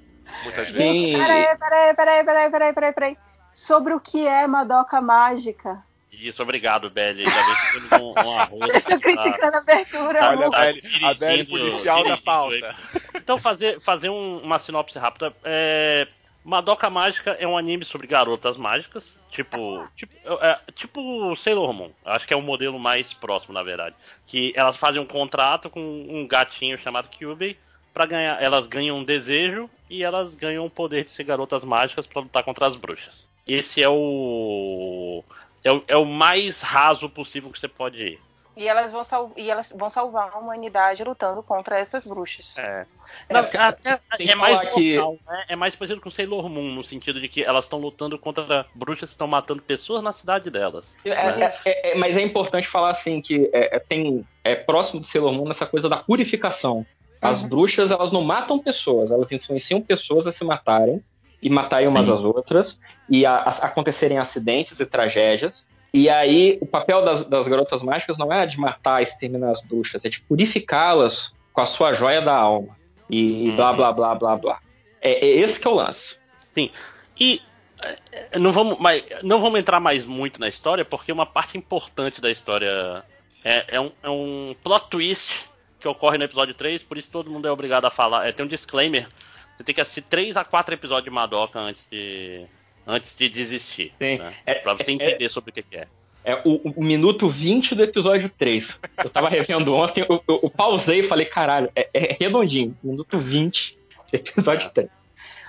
Muitas 0.42 0.70
vezes. 0.70 1.00
Sim. 1.00 1.12
Peraí, 1.12 1.56
peraí, 1.58 1.94
peraí, 1.94 2.24
peraí, 2.24 2.50
peraí, 2.50 2.72
peraí, 2.72 2.92
peraí. 2.92 3.18
Sobre 3.52 3.94
o 3.94 4.00
que 4.00 4.26
é 4.26 4.46
Madoka 4.46 5.00
Mágica. 5.00 5.84
Isso, 6.10 6.42
obrigado, 6.42 6.88
Belly. 6.90 7.24
Bem 7.24 7.32
que 7.34 7.88
temos 7.88 8.16
um, 8.16 8.20
um 8.28 8.38
arroz. 8.38 8.74
Eu 8.74 8.80
tô 8.82 9.00
criticando 9.00 9.56
a 9.56 9.60
abertura. 9.60 10.18
Tá, 10.18 10.30
Olha 10.30 10.46
a 10.46 10.50
tá 10.50 10.58
Belle, 10.60 10.82
a 11.04 11.14
Belle 11.14 11.44
policial 11.44 12.04
da 12.04 12.16
pauta. 12.16 12.74
Então, 13.14 13.38
fazer, 13.38 13.80
fazer 13.80 14.08
um- 14.08 14.38
uma 14.38 14.58
sinopse 14.58 14.98
rápida. 14.98 15.34
É, 15.44 16.08
Madoka 16.44 16.88
Mágica 16.88 17.32
é 17.38 17.46
um 17.46 17.56
anime 17.56 17.84
sobre 17.84 18.06
garotas 18.06 18.56
mágicas. 18.56 19.04
Tipo, 19.32 19.88
tipo, 19.96 20.12
é, 20.42 20.60
tipo 20.74 21.34
Sailor 21.36 21.72
Moon. 21.72 21.90
Acho 22.04 22.28
que 22.28 22.34
é 22.34 22.36
o 22.36 22.42
modelo 22.42 22.78
mais 22.78 23.14
próximo, 23.14 23.54
na 23.54 23.62
verdade. 23.62 23.96
Que 24.26 24.52
elas 24.54 24.76
fazem 24.76 25.00
um 25.00 25.06
contrato 25.06 25.70
com 25.70 25.80
um 25.80 26.28
gatinho 26.28 26.78
chamado 26.78 27.08
Kyubey. 27.08 27.56
Pra 27.94 28.04
ganhar, 28.04 28.42
elas 28.42 28.66
ganham 28.66 28.98
um 28.98 29.04
desejo 29.04 29.68
e 29.88 30.02
elas 30.02 30.34
ganham 30.34 30.66
o 30.66 30.70
poder 30.70 31.04
de 31.04 31.10
ser 31.12 31.24
garotas 31.24 31.64
mágicas 31.64 32.06
pra 32.06 32.20
lutar 32.20 32.44
contra 32.44 32.66
as 32.66 32.76
bruxas. 32.76 33.26
Esse 33.46 33.82
é 33.82 33.88
o. 33.88 35.24
É 35.64 35.72
o, 35.72 35.84
é 35.88 35.96
o 35.96 36.04
mais 36.04 36.60
raso 36.60 37.08
possível 37.08 37.50
que 37.50 37.58
você 37.58 37.68
pode 37.68 38.02
ir. 38.02 38.20
E 38.54 38.68
elas, 38.68 38.92
vão 38.92 39.02
sal- 39.02 39.32
e 39.34 39.50
elas 39.50 39.72
vão 39.74 39.88
salvar 39.88 40.30
a 40.32 40.38
humanidade 40.38 41.02
lutando 41.02 41.42
contra 41.42 41.78
essas 41.78 42.04
bruxas. 42.04 42.54
É. 42.58 42.86
É, 43.28 43.32
Não, 43.32 43.40
até- 43.40 43.98
tem 44.18 44.30
é 44.30 44.34
mais 44.34 44.68
que- 44.74 44.96
local, 44.98 45.16
né? 45.26 45.44
É 45.48 45.56
mais 45.56 45.74
parecido 45.74 46.00
com 46.02 46.10
Sailor 46.10 46.48
Moon, 46.50 46.70
no 46.74 46.84
sentido 46.84 47.18
de 47.18 47.28
que 47.28 47.42
elas 47.42 47.64
estão 47.64 47.78
lutando 47.78 48.18
contra 48.18 48.66
bruxas 48.74 49.08
que 49.08 49.14
estão 49.14 49.26
matando 49.26 49.62
pessoas 49.62 50.02
na 50.02 50.12
cidade 50.12 50.50
delas. 50.50 50.86
É, 51.02 51.10
né? 51.36 51.54
é- 51.64 51.70
é- 51.70 51.90
é- 51.92 51.94
mas 51.94 52.14
é 52.16 52.20
importante 52.20 52.68
falar 52.68 52.90
assim 52.90 53.22
que 53.22 53.48
é, 53.54 53.76
é- 53.76 53.78
tem 53.78 54.26
é 54.44 54.54
próximo 54.54 55.00
do 55.00 55.06
Sailor 55.06 55.32
Moon 55.32 55.50
essa 55.50 55.64
coisa 55.64 55.88
da 55.88 55.96
purificação. 55.96 56.84
As 57.22 57.40
Uhum. 57.42 57.48
bruxas 57.48 57.90
elas 57.90 58.12
não 58.12 58.22
matam 58.22 58.58
pessoas, 58.58 59.10
elas 59.10 59.32
influenciam 59.32 59.80
pessoas 59.80 60.26
a 60.26 60.32
se 60.32 60.44
matarem 60.44 61.02
e 61.40 61.48
matarem 61.48 61.88
umas 61.88 62.08
às 62.08 62.22
outras 62.22 62.78
e 63.08 63.24
a- 63.24 63.36
a- 63.36 63.66
acontecerem 63.66 64.18
acidentes 64.18 64.78
e 64.78 64.84
tragédias. 64.84 65.64
E 65.92 66.08
aí 66.08 66.58
o 66.60 66.66
papel 66.66 67.04
das, 67.04 67.24
das 67.24 67.46
garotas 67.46 67.82
mágicas 67.82 68.16
não 68.16 68.32
é 68.32 68.46
de 68.46 68.58
matar, 68.58 69.02
exterminar 69.02 69.50
as 69.50 69.60
bruxas, 69.60 70.04
é 70.04 70.08
de 70.08 70.20
purificá-las 70.22 71.32
com 71.52 71.60
a 71.60 71.66
sua 71.66 71.92
joia 71.92 72.22
da 72.22 72.34
alma 72.34 72.76
e, 73.10 73.52
blá 73.54 73.70
Uhum. 73.70 73.76
blá 73.76 73.92
blá 73.92 74.14
blá 74.14 74.36
blá. 74.36 74.58
É, 75.00 75.26
é 75.26 75.26
esse 75.40 75.60
que 75.60 75.66
é 75.66 75.70
o 75.70 75.74
lance. 75.74 76.16
E 77.20 77.42
é, 77.82 78.38
não 78.38 78.52
vamos, 78.52 78.78
mais, 78.78 79.04
não 79.22 79.40
vamos 79.40 79.58
entrar 79.60 79.80
mais 79.80 80.06
muito 80.06 80.40
na 80.40 80.48
história, 80.48 80.84
porque 80.84 81.12
uma 81.12 81.26
parte 81.26 81.58
importante 81.58 82.20
da 82.20 82.30
história 82.30 83.04
é, 83.44 83.76
é 83.76 83.80
um, 83.80 83.92
é 84.02 84.08
um 84.08 84.54
plot 84.62 84.88
twist 84.88 85.44
que 85.78 85.88
ocorre 85.88 86.16
no 86.16 86.24
episódio 86.24 86.54
3, 86.54 86.82
por 86.84 86.96
isso 86.96 87.10
todo 87.10 87.30
mundo 87.30 87.46
é 87.46 87.50
obrigado 87.50 87.84
a 87.84 87.90
falar. 87.90 88.26
É, 88.26 88.32
tem 88.32 88.46
um 88.46 88.48
disclaimer. 88.48 89.08
Você 89.56 89.64
tem 89.64 89.74
que 89.74 89.80
assistir 89.80 90.02
3 90.02 90.36
a 90.36 90.44
4 90.44 90.74
episódios 90.74 91.04
de 91.04 91.10
Madoka 91.10 91.58
antes 91.58 91.82
de, 91.90 92.46
antes 92.86 93.14
de 93.16 93.28
desistir. 93.28 93.92
Sim. 94.00 94.18
Né? 94.18 94.34
É- 94.46 94.54
pra 94.54 94.74
você 94.74 94.90
é- 94.90 94.94
entender 94.94 95.28
sobre 95.28 95.50
o 95.50 95.52
que 95.54 95.62
que 95.62 95.76
é. 95.76 95.86
É 96.24 96.40
o, 96.44 96.60
o 96.76 96.84
minuto 96.84 97.28
20 97.28 97.74
do 97.74 97.82
episódio 97.82 98.28
3. 98.28 98.78
Eu 99.02 99.10
tava 99.10 99.28
revendo 99.28 99.74
ontem, 99.74 100.06
eu, 100.08 100.22
eu- 100.28 100.40
eu 100.44 100.50
pausei 100.50 101.00
e 101.00 101.02
falei, 101.02 101.26
caralho, 101.26 101.70
é, 101.74 101.88
é 101.92 102.16
redondinho. 102.20 102.76
Minuto 102.82 103.18
20 103.18 103.76
do 104.10 104.14
episódio 104.16 104.70
3. 104.70 104.88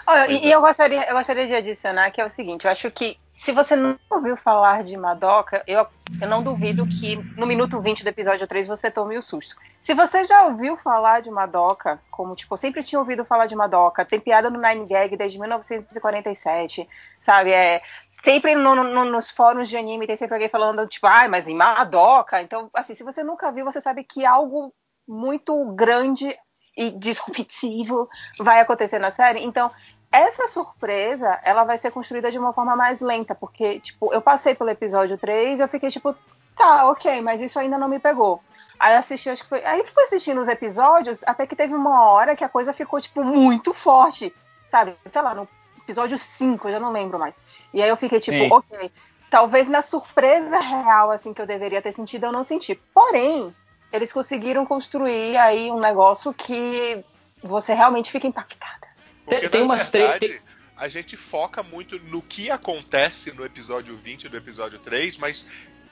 Olha, 0.05 0.25
Pois 0.25 0.41
e, 0.41 0.47
e 0.47 0.51
eu 0.51 0.59
gostaria, 0.61 1.07
eu 1.09 1.15
gostaria 1.15 1.47
de 1.47 1.53
adicionar 1.53 2.11
que 2.11 2.19
é 2.19 2.25
o 2.25 2.29
seguinte, 2.29 2.65
eu 2.65 2.71
acho 2.71 2.89
que 2.91 3.17
se 3.43 3.51
você 3.51 3.75
não 3.75 3.97
ouviu 4.09 4.37
falar 4.37 4.83
de 4.83 4.95
Madoka, 4.95 5.61
eu, 5.67 5.85
eu 6.21 6.29
não 6.29 6.41
duvido 6.41 6.87
que 6.87 7.21
no 7.35 7.45
minuto 7.45 7.81
20 7.81 8.01
do 8.03 8.07
episódio 8.07 8.47
3 8.47 8.67
você 8.67 8.89
tome 8.89 9.17
o 9.17 9.21
susto. 9.21 9.53
Se 9.81 9.93
você 9.93 10.23
já 10.23 10.43
ouviu 10.45 10.77
falar 10.77 11.21
de 11.21 11.29
Madoka, 11.29 12.01
como 12.09 12.35
tipo, 12.35 12.55
sempre 12.57 12.83
tinha 12.83 12.99
ouvido 12.99 13.25
falar 13.25 13.45
de 13.45 13.55
Madoka, 13.55 14.05
tem 14.05 14.17
piada 14.19 14.49
no 14.49 14.61
Nine 14.61 14.85
Gag 14.87 15.17
desde 15.17 15.37
1947, 15.39 16.87
sabe? 17.19 17.51
É, 17.51 17.81
sempre 18.23 18.55
no- 18.55 18.75
no- 18.75 19.05
nos 19.05 19.29
fóruns 19.29 19.67
de 19.67 19.75
anime 19.75 20.07
tem 20.07 20.15
sempre 20.15 20.35
alguém 20.35 20.49
falando, 20.49 20.87
tipo, 20.87 21.05
ai, 21.05 21.27
mas 21.27 21.45
em 21.45 21.55
Madoka. 21.55 22.41
Então, 22.41 22.69
assim, 22.73 22.95
se 22.95 23.03
você 23.03 23.23
nunca 23.23 23.51
viu, 23.51 23.65
você 23.65 23.81
sabe 23.81 24.05
que 24.05 24.25
algo 24.25 24.73
muito 25.05 25.65
grande 25.75 26.33
e 26.77 26.89
disruptivo 26.91 28.07
vai 28.39 28.61
acontecer 28.61 28.99
na 28.99 29.11
série. 29.11 29.43
Então, 29.43 29.69
essa 30.13 30.47
surpresa, 30.47 31.39
ela 31.43 31.63
vai 31.63 31.77
ser 31.77 31.91
construída 31.91 32.29
de 32.29 32.37
uma 32.37 32.53
forma 32.53 32.75
mais 32.75 33.01
lenta, 33.01 33.33
porque, 33.33 33.79
tipo, 33.79 34.13
eu 34.13 34.21
passei 34.21 34.53
pelo 34.53 34.69
episódio 34.69 35.17
3 35.17 35.59
e 35.59 35.63
eu 35.63 35.67
fiquei, 35.67 35.89
tipo, 35.89 36.15
tá, 36.55 36.87
ok, 36.89 37.19
mas 37.21 37.41
isso 37.41 37.57
ainda 37.57 37.79
não 37.79 37.87
me 37.87 37.97
pegou. 37.97 38.39
Aí 38.79 38.95
assisti, 38.95 39.29
acho 39.29 39.41
que 39.41 39.49
foi. 39.49 39.65
Aí 39.65 39.83
fui 39.87 40.03
assistindo 40.03 40.39
os 40.39 40.47
episódios, 40.47 41.23
até 41.25 41.47
que 41.47 41.55
teve 41.55 41.73
uma 41.73 42.05
hora 42.05 42.35
que 42.35 42.43
a 42.43 42.49
coisa 42.49 42.71
ficou, 42.73 43.01
tipo, 43.01 43.23
muito 43.23 43.73
forte. 43.73 44.31
Sabe? 44.67 44.95
Sei 45.07 45.21
lá, 45.21 45.33
no 45.33 45.47
episódio 45.81 46.17
5, 46.17 46.67
eu 46.67 46.73
já 46.73 46.79
não 46.79 46.91
lembro 46.91 47.17
mais. 47.17 47.43
E 47.73 47.81
aí 47.81 47.89
eu 47.89 47.97
fiquei, 47.97 48.19
tipo, 48.19 48.37
Sim. 48.37 48.51
ok. 48.51 48.91
Talvez 49.31 49.67
na 49.67 49.81
surpresa 49.81 50.59
real, 50.59 51.09
assim, 51.09 51.33
que 51.33 51.41
eu 51.41 51.47
deveria 51.47 51.81
ter 51.81 51.91
sentido, 51.91 52.27
eu 52.27 52.31
não 52.31 52.43
senti. 52.43 52.75
Porém, 52.93 53.53
eles 53.91 54.13
conseguiram 54.13 54.63
construir 54.63 55.37
aí 55.37 55.71
um 55.71 55.79
negócio 55.79 56.31
que 56.33 57.03
você 57.41 57.73
realmente 57.73 58.11
fica 58.11 58.27
impactada. 58.27 58.92
Porque, 59.25 59.41
Tem- 59.41 59.49
tem 59.49 59.59
na 59.61 59.65
umas 59.65 59.89
três- 59.89 60.09
verdade, 60.19 60.41
a 60.75 60.87
gente 60.87 61.15
foca 61.17 61.63
muito 61.63 61.99
no 61.99 62.21
que 62.21 62.49
acontece 62.51 63.31
no 63.33 63.45
episódio 63.45 63.95
20 63.95 64.27
do 64.29 64.35
episódio 64.37 64.79
3, 64.79 65.17
mas 65.17 65.45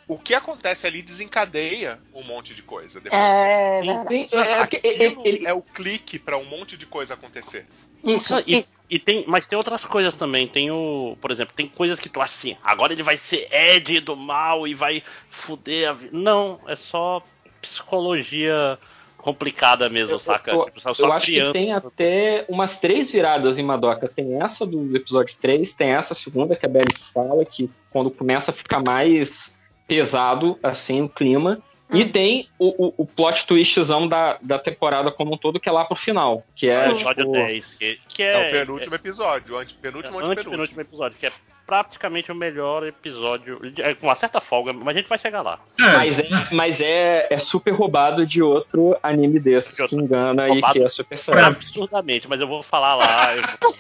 o 0.08 0.18
que 0.18 0.34
acontece 0.34 0.86
ali 0.86 1.02
desencadeia 1.02 2.00
um 2.14 2.24
monte 2.24 2.54
de 2.54 2.62
coisa. 2.64 3.00
Depois. 3.00 3.22
É, 3.22 3.82
verdade. 3.82 4.08
Tem- 4.10 4.28
é, 4.34 4.58
porque 4.58 4.82
ele- 4.84 5.06
Aquilo 5.06 5.28
ele- 5.28 5.48
é 5.48 5.54
o 5.54 5.62
clique 5.62 6.20
para 6.20 6.38
um 6.38 6.44
monte 6.46 6.76
de 6.76 6.86
coisa 6.86 7.14
acontecer. 7.14 7.66
Isso, 8.04 8.34
e, 8.48 8.58
isso. 8.58 8.82
e 8.90 8.98
tem, 8.98 9.24
mas 9.28 9.46
tem 9.46 9.56
outras 9.56 9.86
coisas 9.86 10.16
também. 10.16 10.48
Tem 10.48 10.72
o, 10.72 11.16
por 11.22 11.30
exemplo, 11.32 11.54
tem 11.56 11.68
coisas 11.70 12.00
que 12.00 12.10
tu 12.10 12.20
acha 12.20 12.34
assim, 12.36 12.58
agora 12.64 12.92
ele 12.94 13.04
vai 13.04 13.16
ser 13.16 13.48
Ed 13.54 14.00
do 14.02 14.16
mal 14.18 14.68
e 14.68 14.74
vai 14.74 15.04
fuder 15.30 15.88
a 15.90 15.94
vida. 15.94 16.10
Não, 16.18 16.60
é 16.68 16.76
só 16.76 17.24
psicologia 17.62 18.78
complicada 19.22 19.88
mesmo, 19.90 20.16
Eu- 20.16 20.20
saca? 20.20 20.52
eu- 20.52 20.66
tipo, 20.66 20.80
só, 20.82 20.94
só 20.94 21.06
Eu 21.06 21.14
acho 21.14 21.26
que 21.28 21.32
criança. 21.34 21.54
tem 21.54 21.72
até 21.74 22.46
umas 22.50 22.80
três 22.80 23.10
viradas 23.12 23.58
em 23.58 23.64
Madoka. 23.64 24.08
Tem 24.08 24.42
essa 24.42 24.66
do 24.66 24.96
episódio 24.96 25.36
3, 25.42 25.74
tem 25.74 25.90
essa 25.92 26.14
segunda 26.14 26.56
que 26.56 26.66
a 26.66 26.70
Belly 26.70 26.86
fala, 27.14 27.46
que 27.46 27.70
quando 27.90 28.10
começa 28.12 28.52
a 28.52 28.54
ficar 28.54 28.82
mais 28.86 29.50
pesado, 29.88 30.58
assim, 30.64 31.02
o 31.02 31.10
clima. 31.10 31.62
E 31.94 32.04
Hum. 32.04 32.10
tem 32.10 32.48
o, 32.58 32.88
o, 32.88 32.94
o 33.00 33.06
plot 33.06 33.46
twistzão 33.46 34.08
da, 34.08 34.38
da 34.42 34.58
temporada 34.58 35.12
como 35.12 35.34
um 35.34 35.38
todo, 35.38 35.60
que 35.60 35.68
é 35.68 35.72
lá 35.74 35.84
pro 35.84 35.94
final. 35.98 36.46
Que 36.56 36.70
é, 36.70 36.86
É, 36.86 36.90
episódio 36.92 37.26
tipo, 37.26 37.32
10, 37.34 37.74
que, 37.74 38.00
que 38.08 38.24
É, 38.24 38.32
é, 38.32 38.48
o 38.48 38.52
penúltimo 38.66 38.96
episódio, 38.96 39.56
o 39.56 39.58
ante, 39.58 39.74
penúltimo 39.74 40.18
é, 40.22 40.24
antepenúltimo 40.24 40.62
antepenúltimo. 40.62 40.82
episódio, 40.82 41.18
que 41.20 41.26
é 41.26 41.32
praticamente 41.72 42.32
o 42.32 42.36
melhor 42.36 42.86
episódio, 42.86 43.60
é, 43.78 43.94
com 43.94 44.08
uma 44.08 44.16
certa 44.16 44.42
folga, 44.42 44.74
mas 44.74 44.96
a 44.96 44.98
gente 45.00 45.08
vai 45.08 45.18
chegar 45.18 45.42
lá. 45.42 45.58
Mas, 45.80 46.20
é, 46.20 46.28
mas 46.52 46.82
é, 46.82 47.28
é 47.30 47.38
super 47.38 47.72
roubado 47.72 48.26
de 48.26 48.44
outro 48.44 48.98
anime 49.02 49.40
desses 49.40 49.78
De 49.78 49.82
outro. 49.84 49.98
que 49.98 50.04
engana 50.04 50.48
Roubado. 50.48 50.78
e 50.78 50.80
que 50.82 50.86
é 50.86 50.90
super 50.90 51.18
sério. 51.18 51.46
Absurdamente, 51.46 52.28
mas 52.28 52.40
eu 52.42 52.48
vou 52.48 52.62
falar 52.62 52.96
lá. 52.96 53.32
vou- 53.62 53.76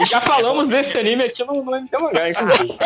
E 0.00 0.06
já 0.06 0.20
falamos 0.20 0.68
desse 0.68 0.96
anime 0.96 1.24
aqui 1.24 1.42
no, 1.44 1.62
no 1.64 1.72
MT 1.76 1.98
Mangá, 1.98 2.30
inclusive. 2.30 2.78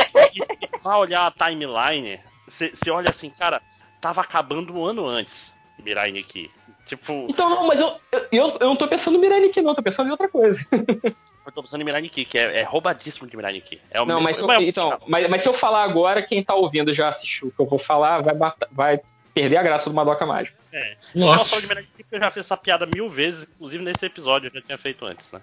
vai 0.82 0.96
olhar 0.96 1.26
a 1.26 1.30
timeline, 1.30 2.18
você 2.48 2.90
olha 2.90 3.10
assim, 3.10 3.30
cara, 3.30 3.60
tava 4.00 4.22
acabando 4.22 4.72
um 4.74 4.84
ano 4.84 5.06
antes 5.06 5.52
Mirai 5.84 6.10
Nikki. 6.10 6.50
Tipo, 6.86 7.26
Então, 7.28 7.48
não, 7.48 7.66
mas 7.68 7.80
eu, 7.80 7.94
eu, 8.32 8.48
eu 8.60 8.66
não 8.66 8.74
tô 8.76 8.88
pensando 8.88 9.16
em 9.16 9.20
Mirai 9.20 9.40
Nikki, 9.40 9.60
não, 9.62 9.74
tô 9.74 9.82
pensando 9.82 10.08
em 10.08 10.10
outra 10.10 10.28
coisa. 10.28 10.60
eu 11.46 11.52
tô 11.52 11.62
pensando 11.62 11.80
em 11.80 11.84
Mirai 11.84 12.00
Nikki, 12.02 12.24
que 12.24 12.38
é, 12.38 12.60
é 12.60 12.62
roubadíssimo 12.62 13.26
de 13.28 13.36
Mirai 13.36 13.52
Nikki. 13.54 13.80
É 13.90 14.00
o 14.00 14.06
Não, 14.06 14.20
mas, 14.20 14.36
se 14.36 14.42
eu- 14.42 14.50
então, 14.62 14.98
mas, 15.06 15.28
mas 15.28 15.42
se 15.42 15.48
eu 15.48 15.52
falar 15.52 15.82
agora, 15.84 16.22
quem 16.22 16.42
tá 16.42 16.54
ouvindo 16.54 16.92
já 16.94 17.08
assistiu 17.08 17.48
o 17.48 17.50
que 17.50 17.60
eu 17.60 17.66
vou 17.66 17.78
falar, 17.78 18.20
vai, 18.22 18.34
matar- 18.34 18.68
vai 18.70 19.00
perder 19.34 19.56
a 19.56 19.62
graça 19.62 19.88
do 19.88 19.94
Madoka 19.94 20.24
Mágico. 20.26 20.58
É. 20.72 20.96
Eu 21.14 21.26
Nossa. 21.26 21.44
falar 21.50 21.60
de 21.62 21.66
Mirai 21.68 21.82
Nikki 21.82 22.02
porque 22.04 22.16
eu 22.16 22.20
já 22.20 22.30
fiz 22.30 22.44
essa 22.44 22.56
piada 22.56 22.86
mil 22.86 23.08
vezes, 23.08 23.46
inclusive 23.54 23.82
nesse 23.82 24.04
episódio 24.06 24.48
eu 24.48 24.54
já 24.54 24.60
tinha 24.62 24.78
feito 24.78 25.04
antes, 25.04 25.26
né? 25.32 25.40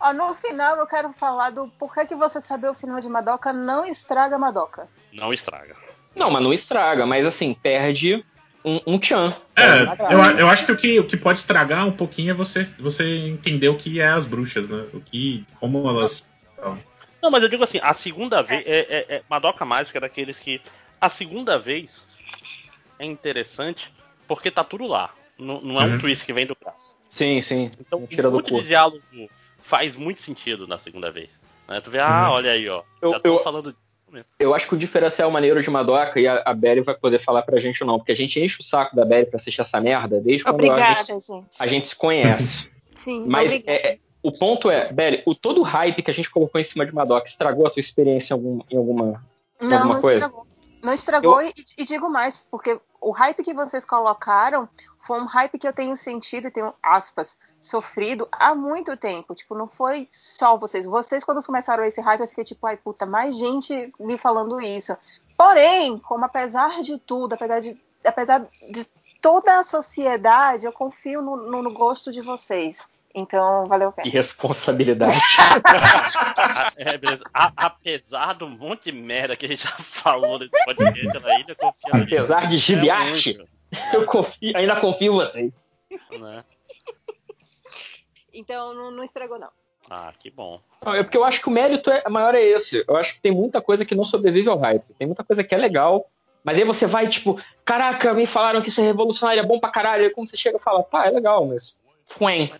Ó, 0.00 0.12
no 0.12 0.34
final 0.34 0.76
eu 0.76 0.86
quero 0.86 1.10
falar 1.12 1.50
do 1.50 1.68
porquê 1.78 2.06
que 2.06 2.14
você 2.14 2.40
saber 2.40 2.68
o 2.68 2.74
final 2.74 3.00
de 3.00 3.08
Madoka 3.08 3.52
não 3.52 3.86
estraga 3.86 4.38
Madoka. 4.38 4.88
Não 5.12 5.32
estraga. 5.32 5.74
Não, 6.14 6.30
mas 6.30 6.42
não 6.42 6.52
estraga, 6.52 7.06
mas 7.06 7.24
assim, 7.26 7.54
perde 7.54 8.24
um, 8.66 8.80
um 8.86 8.98
tchan. 8.98 9.34
É, 9.54 9.84
eu, 10.12 10.38
eu 10.40 10.48
acho 10.48 10.66
que 10.66 10.72
o, 10.72 10.76
que 10.76 11.00
o 11.00 11.06
que 11.06 11.16
pode 11.16 11.38
estragar 11.38 11.86
um 11.86 11.92
pouquinho 11.92 12.32
é 12.32 12.34
você, 12.34 12.64
você 12.78 13.04
entender 13.28 13.68
o 13.68 13.76
que 13.76 14.00
é 14.00 14.08
as 14.08 14.24
bruxas, 14.24 14.68
né? 14.68 14.84
O 14.92 15.00
que. 15.00 15.46
como 15.60 15.88
elas. 15.88 16.26
Não, 17.22 17.30
mas 17.30 17.42
eu 17.42 17.48
digo 17.48 17.62
assim, 17.64 17.78
a 17.82 17.94
segunda 17.94 18.42
vez. 18.42 18.64
É, 18.66 18.78
é- 18.80 19.06
é- 19.16 19.22
Madoka 19.30 19.64
Mágica 19.64 19.98
é 19.98 20.00
daqueles 20.00 20.36
que. 20.38 20.60
A 21.00 21.08
segunda 21.08 21.58
vez 21.58 22.04
é 22.98 23.04
interessante 23.04 23.92
porque 24.26 24.50
tá 24.50 24.64
tudo 24.64 24.86
lá. 24.86 25.14
Não, 25.38 25.60
não 25.60 25.80
é 25.80 25.84
um 25.84 25.92
Uhum. 25.92 25.98
twist 25.98 26.24
que 26.24 26.32
vem 26.32 26.46
do 26.46 26.56
braço. 26.60 26.96
Sim, 27.08 27.40
sim. 27.40 27.70
Então, 27.78 28.06
tira 28.06 28.28
do 28.28 28.34
muito 28.34 28.50
cu. 28.52 28.60
de 28.62 28.66
diálogo 28.68 29.02
faz 29.62 29.94
muito 29.94 30.20
sentido 30.22 30.66
na 30.66 30.78
segunda 30.78 31.10
vez. 31.10 31.28
né? 31.68 31.80
Tu 31.80 31.90
vê, 31.90 31.98
ah, 31.98 32.28
Uhum. 32.28 32.34
olha 32.34 32.50
aí, 32.52 32.68
ó. 32.68 32.82
Eu- 33.02 33.12
já 33.12 33.20
tô 33.20 33.28
eu- 33.28 33.38
falando 33.40 33.76
Eu 34.38 34.54
acho 34.54 34.68
que 34.68 34.74
o 34.74 34.78
diferencial 34.78 35.30
maneiro 35.30 35.60
de 35.60 35.68
Madoka, 35.68 36.20
e 36.20 36.26
a, 36.28 36.42
a 36.44 36.54
Belly 36.54 36.80
vai 36.80 36.94
poder 36.94 37.18
falar 37.18 37.42
pra 37.42 37.60
gente 37.60 37.82
ou 37.82 37.86
não, 37.86 37.98
porque 37.98 38.12
a 38.12 38.16
gente 38.16 38.40
enche 38.40 38.60
o 38.60 38.62
saco 38.62 38.94
da 38.94 39.04
Belly 39.04 39.26
pra 39.26 39.36
assistir 39.36 39.60
essa 39.60 39.80
merda 39.80 40.20
desde 40.20 40.44
quando 40.44 40.54
a 40.54 40.56
Obrigada, 40.56 41.02
gente, 41.02 41.26
gente. 41.26 41.46
a 41.58 41.66
gente 41.66 41.88
se 41.88 41.96
conhece. 41.96 42.70
Sim, 43.02 43.24
Mas 43.26 43.52
obrigada. 43.52 43.78
é, 43.78 43.98
o 44.22 44.32
ponto 44.32 44.70
é, 44.70 44.92
Belly, 44.92 45.22
o 45.26 45.34
todo 45.34 45.60
o 45.60 45.64
hype 45.64 46.02
que 46.02 46.10
a 46.10 46.14
gente 46.14 46.30
colocou 46.30 46.60
em 46.60 46.64
cima 46.64 46.86
de 46.86 46.94
Madoka 46.94 47.28
estragou 47.28 47.66
a 47.66 47.70
tua 47.70 47.80
experiência 47.80 48.32
em, 48.32 48.36
algum, 48.36 48.60
em 48.70 48.76
alguma, 48.76 49.24
em 49.60 49.66
Não, 49.68 49.76
alguma 49.76 49.94
não 49.94 50.00
coisa? 50.00 50.26
estragou. 50.26 50.46
Não 50.82 50.92
estragou 50.92 51.42
e, 51.42 51.52
e 51.78 51.84
digo 51.84 52.08
mais, 52.08 52.46
porque 52.50 52.78
o 53.00 53.10
hype 53.10 53.42
que 53.42 53.54
vocês 53.54 53.84
colocaram 53.84 54.68
foi 55.06 55.20
um 55.20 55.26
hype 55.26 55.58
que 55.58 55.66
eu 55.68 55.72
tenho 55.72 55.96
sentido 55.96 56.48
e 56.48 56.50
tenho, 56.50 56.72
aspas, 56.82 57.38
sofrido 57.60 58.28
há 58.32 58.54
muito 58.54 58.96
tempo. 58.96 59.34
Tipo, 59.34 59.54
não 59.54 59.68
foi 59.68 60.08
só 60.10 60.56
vocês. 60.56 60.84
Vocês, 60.84 61.24
quando 61.24 61.42
começaram 61.44 61.84
esse 61.84 62.00
hype, 62.00 62.20
eu 62.20 62.28
fiquei 62.28 62.44
tipo, 62.44 62.66
ai 62.66 62.76
puta, 62.76 63.06
mais 63.06 63.36
gente 63.36 63.92
me 63.98 64.18
falando 64.18 64.60
isso. 64.60 64.96
Porém, 65.36 65.98
como 65.98 66.24
apesar 66.24 66.82
de 66.82 66.98
tudo, 66.98 67.34
apesar 67.34 67.60
de, 67.60 67.76
apesar 68.04 68.46
de 68.70 68.86
toda 69.20 69.58
a 69.58 69.64
sociedade, 69.64 70.66
eu 70.66 70.72
confio 70.72 71.20
no, 71.22 71.36
no- 71.36 71.62
no 71.62 71.72
gosto 71.74 72.10
de 72.12 72.20
vocês. 72.20 72.78
Então, 73.14 73.64
valeu 73.66 73.88
a 73.88 73.92
pena. 73.92 74.08
Irresponsabilidade. 74.08 75.18
É, 76.76 76.98
beleza. 76.98 77.24
A- 77.32 77.52
apesar 77.56 78.34
do 78.34 78.48
monte 78.48 78.84
de 78.84 78.92
merda 78.92 79.36
que 79.36 79.46
a 79.46 79.48
gente 79.48 79.62
já 79.64 79.70
falou 79.78 80.38
nesse 80.38 80.64
podcast 80.64 81.20
da 81.20 81.38
ilha, 81.40 81.54
confiando 81.54 82.04
Apesar 82.04 82.46
de 82.46 82.58
gibiate. 82.58 83.38
Eu 83.92 84.06
confio, 84.06 84.56
ainda 84.56 84.80
confio 84.80 85.12
em 85.12 85.16
vocês. 85.16 85.52
né? 86.18 86.44
Então, 88.32 88.74
não, 88.74 88.90
não 88.90 89.04
estragou, 89.04 89.38
não. 89.38 89.48
Ah, 89.88 90.12
que 90.18 90.30
bom. 90.30 90.60
É 90.84 91.02
porque 91.02 91.16
eu 91.16 91.24
acho 91.24 91.40
que 91.40 91.48
o 91.48 91.52
mérito 91.52 91.90
é, 91.90 92.08
maior 92.08 92.34
é 92.34 92.42
esse. 92.42 92.84
Eu 92.86 92.96
acho 92.96 93.14
que 93.14 93.20
tem 93.20 93.32
muita 93.32 93.60
coisa 93.60 93.84
que 93.84 93.94
não 93.94 94.04
sobrevive 94.04 94.48
ao 94.48 94.58
hype. 94.58 94.94
Tem 94.98 95.06
muita 95.06 95.24
coisa 95.24 95.44
que 95.44 95.54
é 95.54 95.58
legal, 95.58 96.06
mas 96.42 96.58
aí 96.58 96.64
você 96.64 96.86
vai, 96.86 97.08
tipo, 97.08 97.40
caraca, 97.64 98.12
me 98.12 98.26
falaram 98.26 98.60
que 98.60 98.68
isso 98.68 98.80
é 98.80 98.84
revolucionário, 98.84 99.40
é 99.40 99.46
bom 99.46 99.58
pra 99.58 99.70
caralho. 99.70 100.04
Aí 100.04 100.10
quando 100.10 100.28
você 100.28 100.36
chega 100.36 100.58
e 100.58 100.62
fala, 100.62 100.82
pá, 100.82 101.06
é 101.06 101.10
legal, 101.10 101.46
mas. 101.46 101.76
Fuem. 102.04 102.52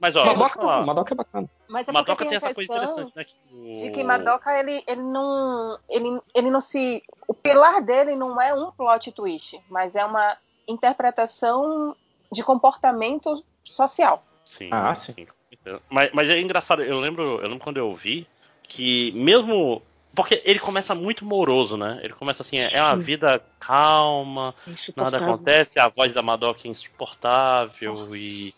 Mas 0.00 0.16
ó, 0.16 0.24
Madoka, 0.24 0.54
falar. 0.54 0.78
não, 0.78 0.86
Madoka 0.86 1.14
é 1.14 1.16
bacana. 1.16 1.50
Mas 1.68 1.82
é 1.88 1.92
porque 1.92 1.92
Madoka 1.92 2.26
tem 2.26 2.36
essa 2.36 2.54
coisa 2.54 2.72
interessante, 2.72 3.12
né? 3.14 3.24
Que 3.24 3.34
o... 3.52 3.78
de 3.78 3.90
que 3.90 4.04
Madoka, 4.04 4.58
ele, 4.58 4.82
ele 4.86 5.02
não. 5.02 5.78
Ele, 5.88 6.20
ele 6.34 6.50
não 6.50 6.60
se. 6.60 7.02
O 7.28 7.34
pilar 7.34 7.82
dele 7.82 8.16
não 8.16 8.40
é 8.40 8.54
um 8.54 8.70
plot 8.72 9.12
twist, 9.12 9.60
mas 9.68 9.94
é 9.94 10.04
uma 10.04 10.36
interpretação 10.68 11.96
de 12.30 12.42
comportamento 12.42 13.44
social. 13.64 14.24
Sim, 14.46 14.68
Ah, 14.72 14.94
sim. 14.94 15.14
Mas, 15.88 16.10
mas 16.12 16.28
é 16.28 16.40
engraçado, 16.40 16.82
eu 16.82 16.98
lembro, 16.98 17.22
eu 17.40 17.48
lembro 17.48 17.60
quando 17.60 17.76
eu 17.76 17.94
vi 17.94 18.26
que 18.64 19.12
mesmo. 19.12 19.82
Porque 20.14 20.42
ele 20.44 20.58
começa 20.58 20.94
muito 20.94 21.24
moroso, 21.24 21.74
né? 21.74 21.98
Ele 22.02 22.12
começa 22.12 22.42
assim, 22.42 22.58
é 22.58 22.82
uma 22.82 22.96
vida 22.96 23.42
calma, 23.58 24.54
nada 24.94 25.16
acontece, 25.16 25.78
a 25.78 25.88
voz 25.88 26.12
da 26.12 26.20
Madoka 26.20 26.60
é 26.64 26.70
insuportável 26.70 28.14
e. 28.14 28.52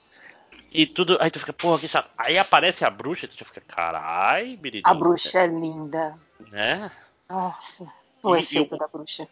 E 0.73 0.85
tudo. 0.87 1.17
Aí 1.21 1.31
tu 1.31 1.39
fica, 1.39 1.53
porra, 1.53 1.79
que 1.79 1.87
chato. 1.87 2.11
Aí 2.19 2.37
aparece 2.37 2.85
a 2.85 2.91
bruxa 2.91 3.27
e 3.27 3.29
tu 3.29 3.45
fica, 3.45 3.61
carai, 3.61 4.57
Biridinho. 4.57 4.93
A 4.93 4.95
bruxa 4.95 5.39
é 5.39 5.47
linda. 5.47 6.15
Né? 6.51 6.91
Nossa. 7.31 7.87
O 8.21 8.35
E- 8.35 8.41
efeito 8.41 8.75
e 8.75 8.77
o- 8.77 8.79
da 8.79 8.89
bruxa. 8.89 9.29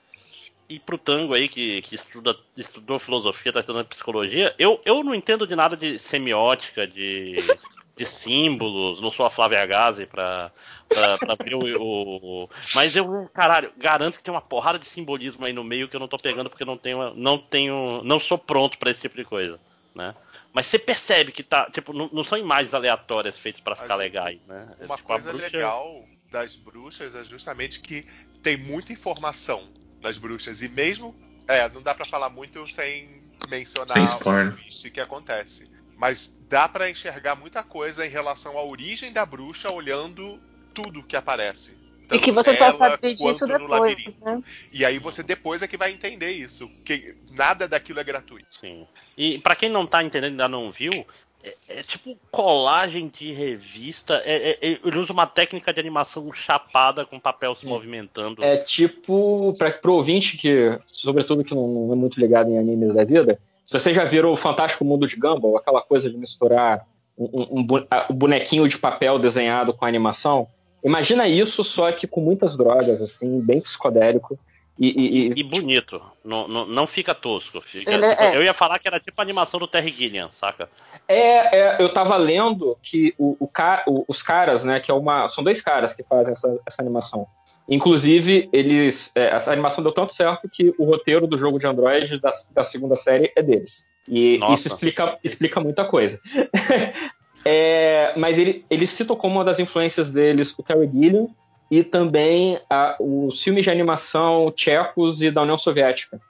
E 0.75 0.79
pro 0.81 0.97
Tango 0.99 1.35
aí, 1.35 1.49
que, 1.49 1.83
que 1.83 1.95
estuda, 1.97 2.37
estudou 2.57 2.99
filosofia, 2.99 3.53
tá 3.53 3.61
estudando 3.61 3.87
psicologia, 3.87 4.55
eu, 4.59 4.81
eu 4.85 5.03
não 5.05 5.15
entendo 5.15 5.47
de 5.47 5.55
nada 5.55 5.77
de 5.77 5.99
semiótica, 5.99 6.87
de, 6.87 7.37
de 7.97 8.07
símbolos, 8.07 9.01
não 9.01 9.13
sou 9.13 9.27
a 9.27 9.31
Flávia 9.31 9.65
Gazi 9.67 10.07
pra, 10.07 10.51
pra, 10.89 11.19
pra 11.19 11.35
ver 11.35 11.55
o, 11.55 12.45
o- 12.45 12.51
Mas 12.75 12.97
eu, 12.97 13.29
caralho, 13.35 13.71
garanto 13.77 14.17
que 14.17 14.23
tem 14.23 14.33
uma 14.33 14.41
porrada 14.41 14.79
de 14.79 14.87
simbolismo 14.87 15.45
aí 15.45 15.53
no 15.53 15.63
meio 15.65 15.89
que 15.89 15.97
eu 15.97 16.01
não 16.01 16.09
tô 16.09 16.17
pegando 16.19 16.49
porque 16.49 16.63
eu 16.63 16.67
não 16.67 16.79
tenho. 16.79 17.13
Não 17.15 17.37
tenho. 17.39 18.01
não 18.05 18.19
sou 18.19 18.39
pronto 18.39 18.79
pra 18.79 18.91
esse 18.91 19.01
tipo 19.03 19.17
de 19.17 19.25
coisa, 19.25 19.61
né? 19.95 20.15
Mas 20.55 20.67
você 20.67 20.79
percebe 20.79 21.33
que 21.33 21.43
tá. 21.43 21.71
Tipo, 21.71 21.93
não, 21.93 22.09
não 22.13 22.25
são 22.25 22.37
imagens 22.39 22.73
aleatórias 22.75 23.39
feitas 23.39 23.61
pra 23.61 23.75
ficar 23.75 23.97
Mas 23.97 23.99
legais, 23.99 24.39
né? 24.47 24.69
Uma 24.81 24.97
Tipo, 24.97 25.13
a 25.13 25.17
coisa 25.17 25.33
bruxa- 25.33 25.47
legal 25.57 26.05
das 26.31 26.57
bruxas 26.57 27.15
é 27.15 27.25
justamente 27.25 27.81
que 27.81 28.07
tem 28.43 28.57
muita 28.57 28.93
informação 28.93 29.69
das 30.03 30.19
bruxas. 30.19 30.61
E 30.61 30.69
mesmo. 30.69 31.15
É, 31.49 31.69
não 31.71 31.83
dá 31.83 31.95
pra 31.95 32.05
falar 32.05 32.29
muito 32.29 32.67
sem 32.67 33.23
mencionar 33.49 33.97
Sem 33.97 34.17
o 34.17 34.53
twist 34.53 34.91
que 34.91 35.01
acontece. 35.01 35.71
Mas 35.97 36.39
dá 36.49 36.69
pra 36.69 36.91
enxergar 36.91 37.35
muita 37.35 37.63
coisa 37.63 38.07
em 38.07 38.11
relação 38.11 38.59
à 38.59 38.65
origem 38.65 39.13
da 39.13 39.25
bruxa 39.25 39.71
olhando 39.71 40.41
tudo 40.75 41.03
que 41.03 41.17
aparece. 41.17 41.73
E 41.73 42.09
Tanto 42.09 42.25
que 42.25 42.33
você 42.33 42.57
só 42.57 42.73
sabe 42.73 43.15
disso 43.15 43.47
depois, 43.47 44.17
né? 44.19 44.43
E 44.73 44.85
aí 44.85 44.99
você 44.99 45.23
depois 45.23 45.63
é 45.63 45.69
que 45.69 45.77
vai 45.77 45.93
entender 45.93 46.33
isso. 46.33 46.69
Que 46.85 47.17
nada 47.31 47.67
daquilo 47.67 48.01
é 48.01 48.05
gratuito. 48.05 48.49
Sim. 48.61 48.87
E 49.17 49.39
pra 49.39 49.57
quem 49.57 49.71
não 49.71 49.87
tá 49.87 50.03
entendendo, 50.03 50.33
ainda 50.33 50.49
não 50.49 50.71
viu, 50.71 51.07
é, 51.43 51.55
é 51.69 51.83
tipo 51.83 52.17
colagem 52.31 53.09
de 53.09 53.33
revista. 53.33 54.23
É, 54.25 54.51
é- 54.51 54.59
é- 54.73 54.79
ele 54.85 54.99
usa 54.99 55.13
uma 55.13 55.27
técnica 55.27 55.73
de 55.73 55.81
animação 55.81 56.33
chapada 56.33 57.05
com 57.05 57.19
papel 57.19 57.55
se 57.55 57.67
movimentando. 57.67 58.43
É 58.45 58.57
tipo, 58.59 59.53
pra, 59.59 59.71
pro 59.71 59.95
ouvinte 59.95 60.37
que, 60.37 60.79
sobretudo 60.91 61.45
que 61.45 61.55
não, 61.55 61.67
não 61.69 61.93
é 61.93 61.97
muito 61.97 62.19
ligado 62.21 62.51
em 62.51 62.59
animes 62.59 62.93
da 62.95 63.05
vida, 63.05 63.39
se 63.65 63.79
você 63.79 63.93
já 63.95 64.05
viram 64.05 64.33
o 64.33 64.37
Fantástico 64.37 64.85
Mundo 64.85 65.07
de 65.07 65.17
Gumball, 65.17 65.57
aquela 65.57 65.83
coisa 65.83 66.11
de 66.11 66.17
misturar 66.17 66.87
um, 67.17 67.61
um- 67.61 67.67
um 68.11 68.15
bonequinho 68.15 68.69
de 68.69 68.79
papel 68.79 69.19
desenhado 69.19 69.73
com 69.75 69.85
a 69.85 69.89
animação, 69.89 70.47
imagina 70.83 71.29
isso 71.29 71.63
só 71.63 71.91
que 71.93 72.07
com 72.07 72.21
muitas 72.21 72.57
drogas, 72.57 73.01
assim, 73.01 73.41
bem 73.41 73.61
psicodélico. 73.61 74.39
E, 74.83 74.89
e- 74.89 75.29
e- 75.29 75.33
E 75.37 75.43
bonito. 75.45 76.03
Não, 76.25 76.49
não, 76.49 76.67
não 76.67 76.87
fica 76.89 77.15
tosco. 77.15 77.61
Fica- 77.61 77.91
Ele 77.93 78.05
é- 78.05 78.11
tipo, 78.11 78.23
é. 78.23 78.37
Eu 78.37 78.43
ia 78.43 78.53
falar 78.53 78.79
que 78.81 78.89
era 78.89 78.99
tipo 78.99 79.21
a 79.21 79.23
animação 79.23 79.61
do 79.61 79.69
Terry 79.69 79.93
Gilliam, 79.93 80.29
saca? 80.41 80.69
É, 81.07 81.57
é, 81.57 81.77
eu 81.81 81.93
tava 81.93 82.17
lendo 82.17 82.77
que 82.83 83.15
o, 83.17 83.37
o 83.39 83.49
o- 83.87 84.05
os 84.09 84.23
caras, 84.23 84.65
né, 84.65 84.81
que 84.81 84.91
é 84.91 84.95
uma. 84.95 85.29
São 85.29 85.45
dois 85.45 85.61
caras 85.63 85.93
que 85.95 86.03
fazem 86.03 86.33
essa, 86.33 86.59
essa 86.67 86.83
animação. 86.83 87.27
Inclusive, 87.69 88.49
eles. 88.53 89.13
é, 89.15 89.27
essa 89.35 89.53
animação 89.53 89.85
deu 89.85 89.93
tanto 89.93 90.13
certo 90.13 90.49
que 90.49 90.75
o 90.77 90.85
roteiro 90.85 91.27
do 91.29 91.39
jogo 91.39 91.59
de 91.61 91.67
Android 91.67 92.19
da, 92.21 92.31
da 92.53 92.65
segunda 92.65 92.97
série 92.97 93.33
é 93.37 93.43
deles. 93.43 93.85
E 94.09 94.37
Nossa. 94.39 94.55
isso 94.55 94.69
explica, 94.69 95.17
explica 95.23 95.61
muita 95.61 95.85
coisa. 95.85 96.19
É, 97.45 98.13
mas 98.17 98.39
ele, 98.39 98.65
ele 98.71 98.87
citou 98.87 99.17
como 99.17 99.35
uma 99.35 99.45
das 99.45 99.59
influências 99.59 100.13
deles 100.13 100.55
o 100.57 100.63
Terry 100.63 100.89
Gilliam 100.93 101.27
e 101.73 101.83
também 101.83 102.61
a- 102.69 102.97
os 103.01 103.43
filmes 103.43 103.65
de 103.65 103.71
animação 103.71 104.53
tchecos 104.55 105.23
e 105.23 105.31
da 105.31 105.41
União 105.41 105.57
Soviética 105.57 106.21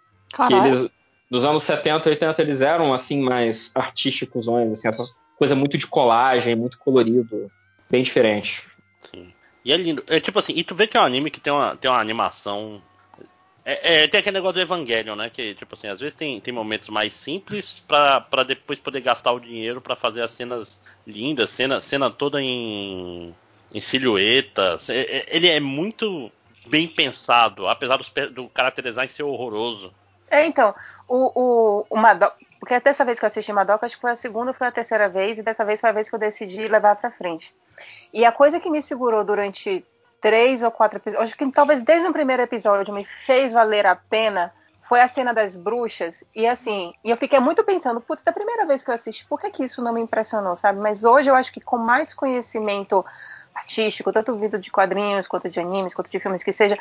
que 0.46 0.54
eles 0.68 0.88
dos 1.28 1.42
anos 1.44 1.64
70 1.64 2.08
e 2.08 2.12
80 2.12 2.42
eles 2.42 2.60
eram 2.60 2.94
assim 2.94 3.20
mais 3.20 3.72
artísticos, 3.74 4.46
assim, 4.48 4.86
essa 4.86 5.02
coisa 5.34 5.56
muito 5.56 5.76
de 5.76 5.86
colagem, 5.86 6.54
muito 6.54 6.78
colorido, 6.78 7.50
bem 7.90 8.04
diferente. 8.04 8.62
Sim. 9.02 9.32
E 9.64 9.72
é 9.72 9.76
lindo. 9.76 10.04
É 10.06 10.20
tipo 10.20 10.38
assim, 10.38 10.52
e 10.54 10.62
tu 10.62 10.76
vê 10.76 10.86
que 10.86 10.96
é 10.96 11.00
um 11.00 11.04
anime 11.04 11.30
que 11.30 11.40
tem 11.40 11.52
uma, 11.52 11.74
tem 11.74 11.90
uma 11.90 11.98
animação. 11.98 12.80
É, 13.64 14.04
é, 14.04 14.08
tem 14.08 14.20
aquele 14.20 14.34
negócio 14.34 14.54
do 14.54 14.60
Evangelion, 14.60 15.16
né? 15.16 15.28
Que, 15.30 15.54
tipo 15.54 15.74
assim, 15.74 15.88
às 15.88 15.98
vezes 15.98 16.14
tem, 16.14 16.38
tem 16.40 16.52
momentos 16.54 16.88
mais 16.88 17.14
simples 17.14 17.82
pra, 17.88 18.20
pra 18.20 18.42
depois 18.44 18.78
poder 18.78 19.00
gastar 19.00 19.32
o 19.32 19.40
dinheiro 19.40 19.80
pra 19.80 19.96
fazer 19.96 20.22
as 20.22 20.32
cenas 20.32 20.78
lindas, 21.06 21.50
cena, 21.50 21.80
cena 21.80 22.10
toda 22.10 22.40
em, 22.42 23.34
em 23.74 23.80
silhueta. 23.80 24.78
É- 24.88 25.18
é- 25.18 25.36
Ele 25.36 25.48
é 25.48 25.60
muito 25.60 26.30
bem 26.66 26.86
pensado, 26.86 27.66
apesar 27.66 27.98
do 27.98 28.50
character 28.54 28.84
design 28.84 29.10
ser 29.10 29.22
horroroso. 29.24 29.92
É, 30.30 30.46
então, 30.46 30.74
o, 31.08 31.40
o, 31.40 31.86
o 31.90 31.96
Madoka. 31.96 32.36
Porque 32.58 32.78
dessa 32.80 33.04
vez 33.04 33.18
que 33.18 33.24
eu 33.24 33.26
assisti 33.26 33.52
Madoka, 33.52 33.84
acho 33.84 33.96
que 33.96 34.00
foi 34.00 34.12
a 34.12 34.16
segunda 34.16 34.54
foi 34.54 34.68
a 34.68 34.72
terceira 34.72 35.08
vez, 35.08 35.38
e 35.38 35.42
dessa 35.42 35.64
vez 35.64 35.80
foi 35.80 35.90
a 35.90 35.92
vez 35.92 36.08
que 36.08 36.14
eu 36.14 36.18
decidi 36.18 36.68
levar 36.68 36.96
pra 36.96 37.10
frente. 37.10 37.54
E 38.12 38.24
a 38.24 38.30
coisa 38.30 38.60
que 38.60 38.70
me 38.70 38.80
segurou 38.80 39.24
durante 39.24 39.84
três 40.20 40.62
ou 40.62 40.70
quatro 40.70 40.98
episódios, 40.98 41.30
acho 41.30 41.36
que 41.36 41.50
talvez 41.50 41.82
desde 41.82 42.08
o 42.08 42.12
primeiro 42.12 42.42
episódio 42.42 42.94
me 42.94 43.04
fez 43.04 43.52
valer 43.52 43.84
a 43.84 43.96
pena, 43.96 44.52
foi 44.80 45.00
a 45.00 45.08
cena 45.08 45.34
das 45.34 45.56
bruxas. 45.56 46.22
E 46.34 46.46
assim, 46.46 46.94
e 47.04 47.10
eu 47.10 47.16
fiquei 47.16 47.40
muito 47.40 47.64
pensando, 47.64 48.00
putz, 48.00 48.22
da 48.22 48.32
primeira 48.32 48.64
vez 48.64 48.82
que 48.82 48.90
eu 48.90 48.94
assisti, 48.94 49.26
por 49.26 49.40
que, 49.40 49.50
que 49.50 49.64
isso 49.64 49.82
não 49.82 49.92
me 49.92 50.00
impressionou, 50.00 50.56
sabe? 50.56 50.80
Mas 50.80 51.02
hoje 51.02 51.28
eu 51.28 51.34
acho 51.34 51.52
que 51.52 51.60
com 51.60 51.78
mais 51.78 52.14
conhecimento 52.14 53.04
artístico, 53.54 54.12
tanto 54.12 54.34
vindo 54.34 54.58
de 54.58 54.70
quadrinhos, 54.70 55.26
quanto 55.26 55.48
de 55.50 55.60
animes, 55.60 55.94
quanto 55.94 56.10
de 56.10 56.18
filmes 56.18 56.42
que 56.42 56.52
seja, 56.52 56.78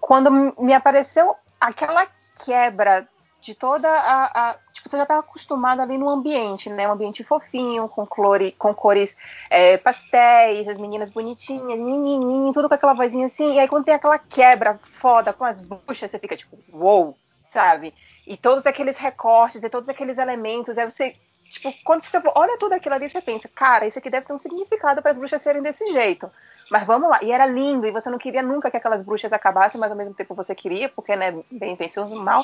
quando 0.00 0.30
me 0.58 0.74
apareceu 0.74 1.36
aquela 1.60 2.06
quebra 2.44 3.08
de 3.40 3.54
toda 3.54 3.88
a. 3.88 4.50
a- 4.50 4.58
tipo, 4.72 4.88
você 4.88 4.96
já 4.96 5.02
estava 5.02 5.20
acostumado 5.20 5.82
ali 5.82 5.98
no 5.98 6.08
ambiente, 6.08 6.70
né? 6.70 6.88
Um 6.88 6.92
ambiente 6.92 7.24
fofinho, 7.24 7.88
com, 7.88 8.06
clore, 8.06 8.52
com 8.52 8.72
cores 8.74 9.16
é, 9.50 9.76
pastéis, 9.78 10.68
as 10.68 10.78
meninas 10.78 11.10
bonitinhas, 11.10 11.78
nininho, 11.78 12.52
tudo 12.52 12.68
com 12.68 12.74
aquela 12.74 12.94
vozinha 12.94 13.26
assim. 13.26 13.54
E 13.54 13.58
aí 13.60 13.68
quando 13.68 13.84
tem 13.84 13.94
aquela 13.94 14.18
quebra 14.18 14.80
foda 15.00 15.32
com 15.32 15.44
as 15.44 15.60
buchas, 15.60 16.10
você 16.10 16.18
fica 16.18 16.36
tipo, 16.36 16.56
uou, 16.72 17.18
sabe? 17.50 17.92
E 18.26 18.36
todos 18.36 18.64
aqueles 18.64 18.96
recortes 18.96 19.62
e 19.62 19.68
todos 19.70 19.88
aqueles 19.88 20.18
elementos, 20.18 20.78
aí 20.78 20.88
você. 20.88 21.14
Tipo, 21.52 21.72
quando 21.84 22.02
você 22.02 22.20
olha 22.34 22.56
tudo 22.56 22.72
aquilo 22.72 22.94
ali, 22.94 23.10
você 23.10 23.20
pensa, 23.20 23.46
cara, 23.46 23.86
isso 23.86 23.98
aqui 23.98 24.08
deve 24.08 24.26
ter 24.26 24.32
um 24.32 24.38
significado 24.38 25.02
para 25.02 25.10
as 25.10 25.18
bruxas 25.18 25.42
serem 25.42 25.62
desse 25.62 25.86
jeito. 25.92 26.30
Mas 26.70 26.86
vamos 26.86 27.10
lá. 27.10 27.18
E 27.22 27.30
era 27.30 27.44
lindo, 27.44 27.86
e 27.86 27.90
você 27.90 28.08
não 28.08 28.18
queria 28.18 28.42
nunca 28.42 28.70
que 28.70 28.76
aquelas 28.78 29.02
bruxas 29.02 29.34
acabassem, 29.34 29.78
mas 29.78 29.90
ao 29.90 29.96
mesmo 29.96 30.14
tempo 30.14 30.34
você 30.34 30.54
queria, 30.54 30.88
porque, 30.88 31.14
né, 31.14 31.38
bem 31.50 31.74
intenções 31.74 32.10
mal. 32.10 32.42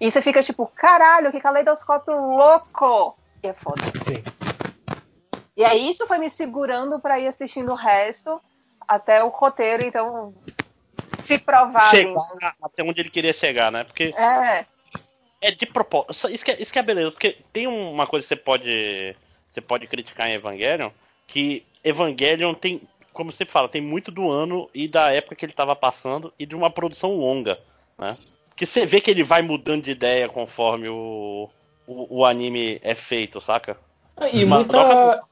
E 0.00 0.10
você 0.10 0.22
fica 0.22 0.42
tipo, 0.42 0.66
caralho, 0.74 1.30
que 1.30 1.40
caleidoscópio 1.40 2.14
louco! 2.14 3.18
E 3.42 3.48
é 3.48 3.52
foda. 3.52 3.82
Sim. 4.06 4.24
E 5.54 5.62
aí 5.62 5.90
isso 5.90 6.06
foi 6.06 6.16
me 6.16 6.30
segurando 6.30 6.98
pra 6.98 7.18
ir 7.18 7.28
assistindo 7.28 7.72
o 7.72 7.76
resto 7.76 8.40
até 8.86 9.22
o 9.22 9.28
roteiro, 9.28 9.84
então 9.84 10.32
se 11.24 11.36
provar. 11.36 11.90
Chegar 11.90 12.54
até 12.62 12.82
onde 12.82 13.02
ele 13.02 13.10
queria 13.10 13.34
chegar, 13.34 13.70
né? 13.70 13.84
Porque 13.84 14.14
É, 14.16 14.64
é 15.40 15.50
de 15.50 15.66
propósito. 15.66 16.28
Isso 16.30 16.44
que 16.44 16.50
é, 16.50 16.62
isso 16.62 16.72
que 16.72 16.78
é 16.78 16.82
beleza, 16.82 17.10
porque 17.10 17.36
tem 17.52 17.66
uma 17.66 18.06
coisa 18.06 18.24
que 18.24 18.28
você 18.28 18.36
pode, 18.36 19.16
você 19.52 19.60
pode 19.60 19.86
criticar 19.86 20.28
em 20.28 20.34
Evangelion, 20.34 20.90
que 21.26 21.64
Evangelion 21.84 22.54
tem, 22.54 22.80
como 23.12 23.32
você 23.32 23.44
fala, 23.44 23.68
tem 23.68 23.80
muito 23.80 24.10
do 24.10 24.30
ano 24.30 24.68
e 24.74 24.88
da 24.88 25.12
época 25.12 25.36
que 25.36 25.44
ele 25.44 25.52
estava 25.52 25.76
passando 25.76 26.32
e 26.38 26.46
de 26.46 26.54
uma 26.54 26.70
produção 26.70 27.14
longa, 27.16 27.58
né? 27.98 28.16
Que 28.56 28.66
você 28.66 28.84
vê 28.84 29.00
que 29.00 29.10
ele 29.10 29.22
vai 29.22 29.40
mudando 29.40 29.84
de 29.84 29.92
ideia 29.92 30.28
conforme 30.28 30.88
o, 30.88 31.48
o, 31.86 32.18
o 32.18 32.24
anime 32.24 32.80
é 32.82 32.94
feito, 32.94 33.40
saca? 33.40 33.76
E 34.32 34.44
Uma 34.44 34.56
muita. 34.56 34.72
troca 34.72 35.22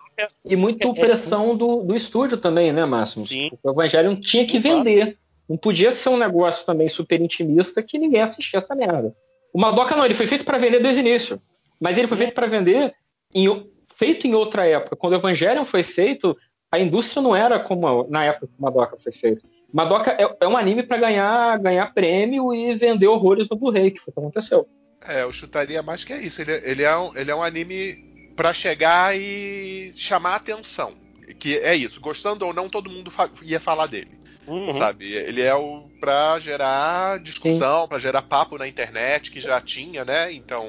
E 0.44 0.54
muito 0.54 0.88
É- 0.90 0.94
pressão 0.94 1.56
do, 1.56 1.82
do 1.82 1.96
estúdio 1.96 2.38
também, 2.38 2.72
né, 2.72 2.84
Máximo? 2.84 3.26
Sim. 3.26 3.50
O 3.62 3.70
Evangelion 3.70 4.14
tinha 4.14 4.46
que 4.46 4.60
vender. 4.60 5.18
Não 5.48 5.56
podia 5.56 5.92
ser 5.92 6.08
um 6.08 6.16
negócio 6.16 6.64
também 6.64 6.88
super 6.88 7.20
intimista 7.20 7.82
que 7.82 7.98
ninguém 7.98 8.20
assistia 8.22 8.58
essa 8.58 8.74
merda. 8.74 9.14
O 9.56 9.58
Madoka 9.58 9.96
não, 9.96 10.04
ele 10.04 10.12
foi 10.12 10.26
feito 10.26 10.44
para 10.44 10.58
vender 10.58 10.82
desde 10.82 11.00
o 11.00 11.06
início. 11.06 11.40
Mas 11.80 11.96
ele 11.96 12.06
foi 12.06 12.18
feito 12.18 12.34
para 12.34 12.46
vender 12.46 12.92
em 13.34 13.66
feito 13.96 14.26
em 14.26 14.34
outra 14.34 14.66
época. 14.66 14.94
Quando 14.94 15.14
o 15.14 15.16
Evangelion 15.16 15.64
foi 15.64 15.82
feito, 15.82 16.36
a 16.70 16.78
indústria 16.78 17.22
não 17.22 17.34
era 17.34 17.58
como 17.58 18.06
na 18.10 18.22
época 18.22 18.48
que 18.48 18.52
o 18.58 18.62
Madoka 18.62 18.98
foi 19.02 19.12
feito. 19.12 19.46
Madoka 19.72 20.10
é, 20.10 20.36
é 20.40 20.46
um 20.46 20.58
anime 20.58 20.82
para 20.82 20.98
ganhar, 20.98 21.58
ganhar 21.58 21.86
prêmio 21.94 22.52
e 22.54 22.74
vender 22.74 23.06
horrores 23.08 23.48
no 23.48 23.56
Blu-ray, 23.56 23.92
que 23.92 23.98
foi 24.00 24.10
o 24.10 24.12
que 24.12 24.20
aconteceu. 24.20 24.68
É, 25.08 25.22
eu 25.22 25.32
chutaria 25.32 25.82
mais 25.82 26.04
que 26.04 26.12
é 26.12 26.18
isso. 26.22 26.42
Ele, 26.42 26.52
ele, 26.62 26.82
é, 26.82 26.94
um, 26.94 27.16
ele 27.16 27.30
é 27.30 27.34
um 27.34 27.42
anime 27.42 28.32
pra 28.36 28.52
chegar 28.52 29.16
e 29.16 29.90
chamar 29.96 30.32
a 30.32 30.36
atenção. 30.36 30.92
Que 31.40 31.56
é 31.60 31.74
isso. 31.74 31.98
Gostando 31.98 32.44
ou 32.44 32.52
não, 32.52 32.68
todo 32.68 32.90
mundo 32.90 33.10
fa- 33.10 33.30
ia 33.42 33.58
falar 33.58 33.86
dele. 33.86 34.20
Uhum. 34.46 34.72
Sabe? 34.74 35.12
Ele 35.12 35.42
é 35.42 35.54
o 35.54 35.88
pra 36.00 36.38
gerar 36.38 37.18
discussão, 37.20 37.88
pra 37.88 37.98
gerar 37.98 38.22
papo 38.22 38.56
na 38.58 38.68
internet, 38.68 39.30
que 39.30 39.40
já 39.40 39.60
tinha, 39.60 40.04
né? 40.04 40.32
Então. 40.32 40.64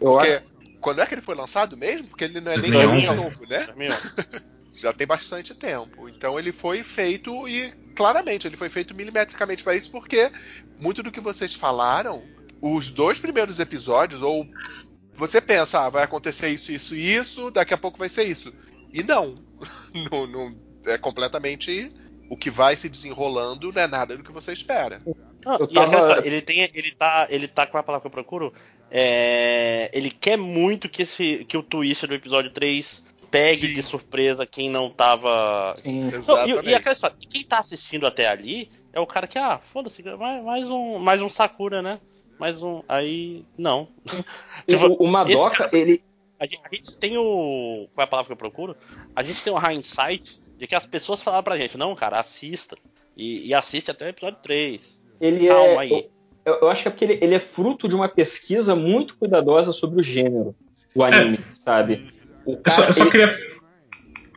Eu 0.00 0.12
Porque 0.12 0.28
acho- 0.28 0.44
quando 0.80 1.00
é 1.00 1.06
que 1.06 1.14
ele 1.14 1.20
foi 1.22 1.34
lançado 1.34 1.76
mesmo? 1.76 2.06
Porque 2.08 2.24
ele 2.24 2.40
não 2.40 2.52
é 2.52 2.56
nem 2.58 2.70
2011. 2.70 3.06
mais 3.06 3.18
novo, 3.18 3.46
né? 3.46 3.66
Já 4.78 4.92
tem 4.92 5.06
bastante 5.06 5.54
tempo. 5.54 6.06
Então 6.08 6.38
ele 6.38 6.52
foi 6.52 6.82
feito 6.82 7.48
e 7.48 7.72
claramente 7.96 8.46
ele 8.46 8.58
foi 8.58 8.68
feito 8.68 8.94
milimetricamente 8.94 9.64
para 9.64 9.74
isso, 9.74 9.90
porque 9.90 10.30
muito 10.78 11.02
do 11.02 11.10
que 11.10 11.18
vocês 11.18 11.54
falaram, 11.54 12.22
os 12.60 12.90
dois 12.92 13.18
primeiros 13.18 13.58
episódios, 13.58 14.20
ou 14.20 14.46
você 15.14 15.40
pensa, 15.40 15.80
ah, 15.86 15.88
vai 15.88 16.04
acontecer 16.04 16.48
isso, 16.50 16.70
isso 16.72 16.94
e 16.94 17.14
isso, 17.14 17.50
daqui 17.50 17.72
a 17.72 17.78
pouco 17.78 17.98
vai 17.98 18.10
ser 18.10 18.24
isso. 18.24 18.52
E 18.92 19.02
não. 19.02 19.42
não, 20.12 20.26
não- 20.26 20.66
é 20.84 20.98
completamente 20.98 21.90
o 22.30 22.36
que 22.36 22.50
vai 22.50 22.76
se 22.76 22.88
desenrolando, 22.88 23.72
não 23.72 23.82
é 23.82 23.86
nada 23.86 24.16
do 24.16 24.22
que 24.22 24.32
você 24.32 24.52
espera. 24.52 25.00
Eu 25.04 25.14
e 25.70 25.74
tava- 25.74 25.86
história, 25.96 26.26
ele 26.26 26.42
tem, 26.42 26.60
ele 26.74 26.90
tá, 26.92 27.26
ele 27.30 27.46
tá 27.48 27.66
com 27.66 27.78
a 27.78 27.82
palavra 27.82 28.02
que 28.02 28.06
eu 28.08 28.10
procuro. 28.10 28.52
é, 28.90 29.90
ele 29.92 30.10
quer 30.10 30.36
muito 30.36 30.88
que 30.88 31.02
esse, 31.02 31.44
que 31.48 31.56
o 31.56 31.62
twist 31.62 32.06
do 32.06 32.14
episódio 32.14 32.50
3 32.50 33.02
pegue 33.30 33.56
Sim. 33.68 33.74
de 33.74 33.82
surpresa 33.82 34.46
quem 34.46 34.70
não 34.70 34.88
tava. 34.90 35.74
Sim. 35.82 36.10
Não, 36.26 36.62
e, 36.62 36.70
e 36.70 36.74
aquela 36.74 36.94
história, 36.94 37.16
quem 37.28 37.44
tá 37.44 37.58
assistindo 37.58 38.06
até 38.06 38.28
ali 38.28 38.70
é 38.92 39.00
o 39.00 39.06
cara 39.06 39.26
que, 39.26 39.38
ah, 39.38 39.60
foda-se, 39.72 40.02
mais, 40.02 40.42
mais 40.44 40.66
um, 40.70 40.98
mais 40.98 41.20
um 41.22 41.28
Sakura, 41.28 41.82
né? 41.82 42.00
Mais 42.38 42.62
um, 42.62 42.82
aí 42.88 43.44
não. 43.56 43.88
Tipo, 44.66 44.86
O, 44.86 45.04
o 45.04 45.06
Madoka, 45.08 45.56
cara- 45.64 45.76
ele, 45.78 46.02
A 46.38 46.44
gente, 46.46 46.60
a 46.64 46.74
gente 46.74 46.96
tem 46.96 47.16
o. 47.16 47.88
Qual 47.94 48.02
é 48.02 48.04
a 48.04 48.06
palavra 48.06 48.26
que 48.28 48.32
eu 48.32 48.36
procuro? 48.36 48.76
A 49.14 49.22
gente 49.22 49.42
tem 49.42 49.52
o 49.52 49.58
hindsight 49.70 50.38
de 50.58 50.66
que 50.66 50.74
as 50.74 50.86
pessoas 50.86 51.20
falaram 51.22 51.44
pra 51.44 51.56
gente, 51.56 51.76
não, 51.78 51.94
cara, 51.94 52.18
assista. 52.20 52.76
E, 53.16 53.46
e 53.48 53.54
assiste 53.54 53.90
até 53.90 54.04
o 54.06 54.08
episódio 54.08 54.38
3. 54.42 54.98
ele 55.20 55.48
Calma 55.48 55.72
é. 55.72 55.78
aí. 55.78 56.08
Eu, 56.44 56.54
eu 56.62 56.68
acho 56.68 56.82
que 56.82 56.88
é 56.88 56.90
porque 56.90 57.04
ele, 57.04 57.18
ele 57.22 57.34
é 57.34 57.40
fruto 57.40 57.88
de 57.88 57.94
uma 57.94 58.08
pesquisa 58.08 58.74
muito 58.76 59.16
cuidadosa 59.16 59.72
sobre 59.72 60.00
o 60.00 60.02
gênero, 60.02 60.54
o 60.94 61.02
anime, 61.02 61.38
sabe? 61.54 62.12
O 62.44 62.52
Eu 62.52 62.70
só, 62.70 62.76
cara, 62.82 62.88
eu 62.90 62.92
só 62.94 63.02
ele- 63.02 63.10
queria. 63.10 63.38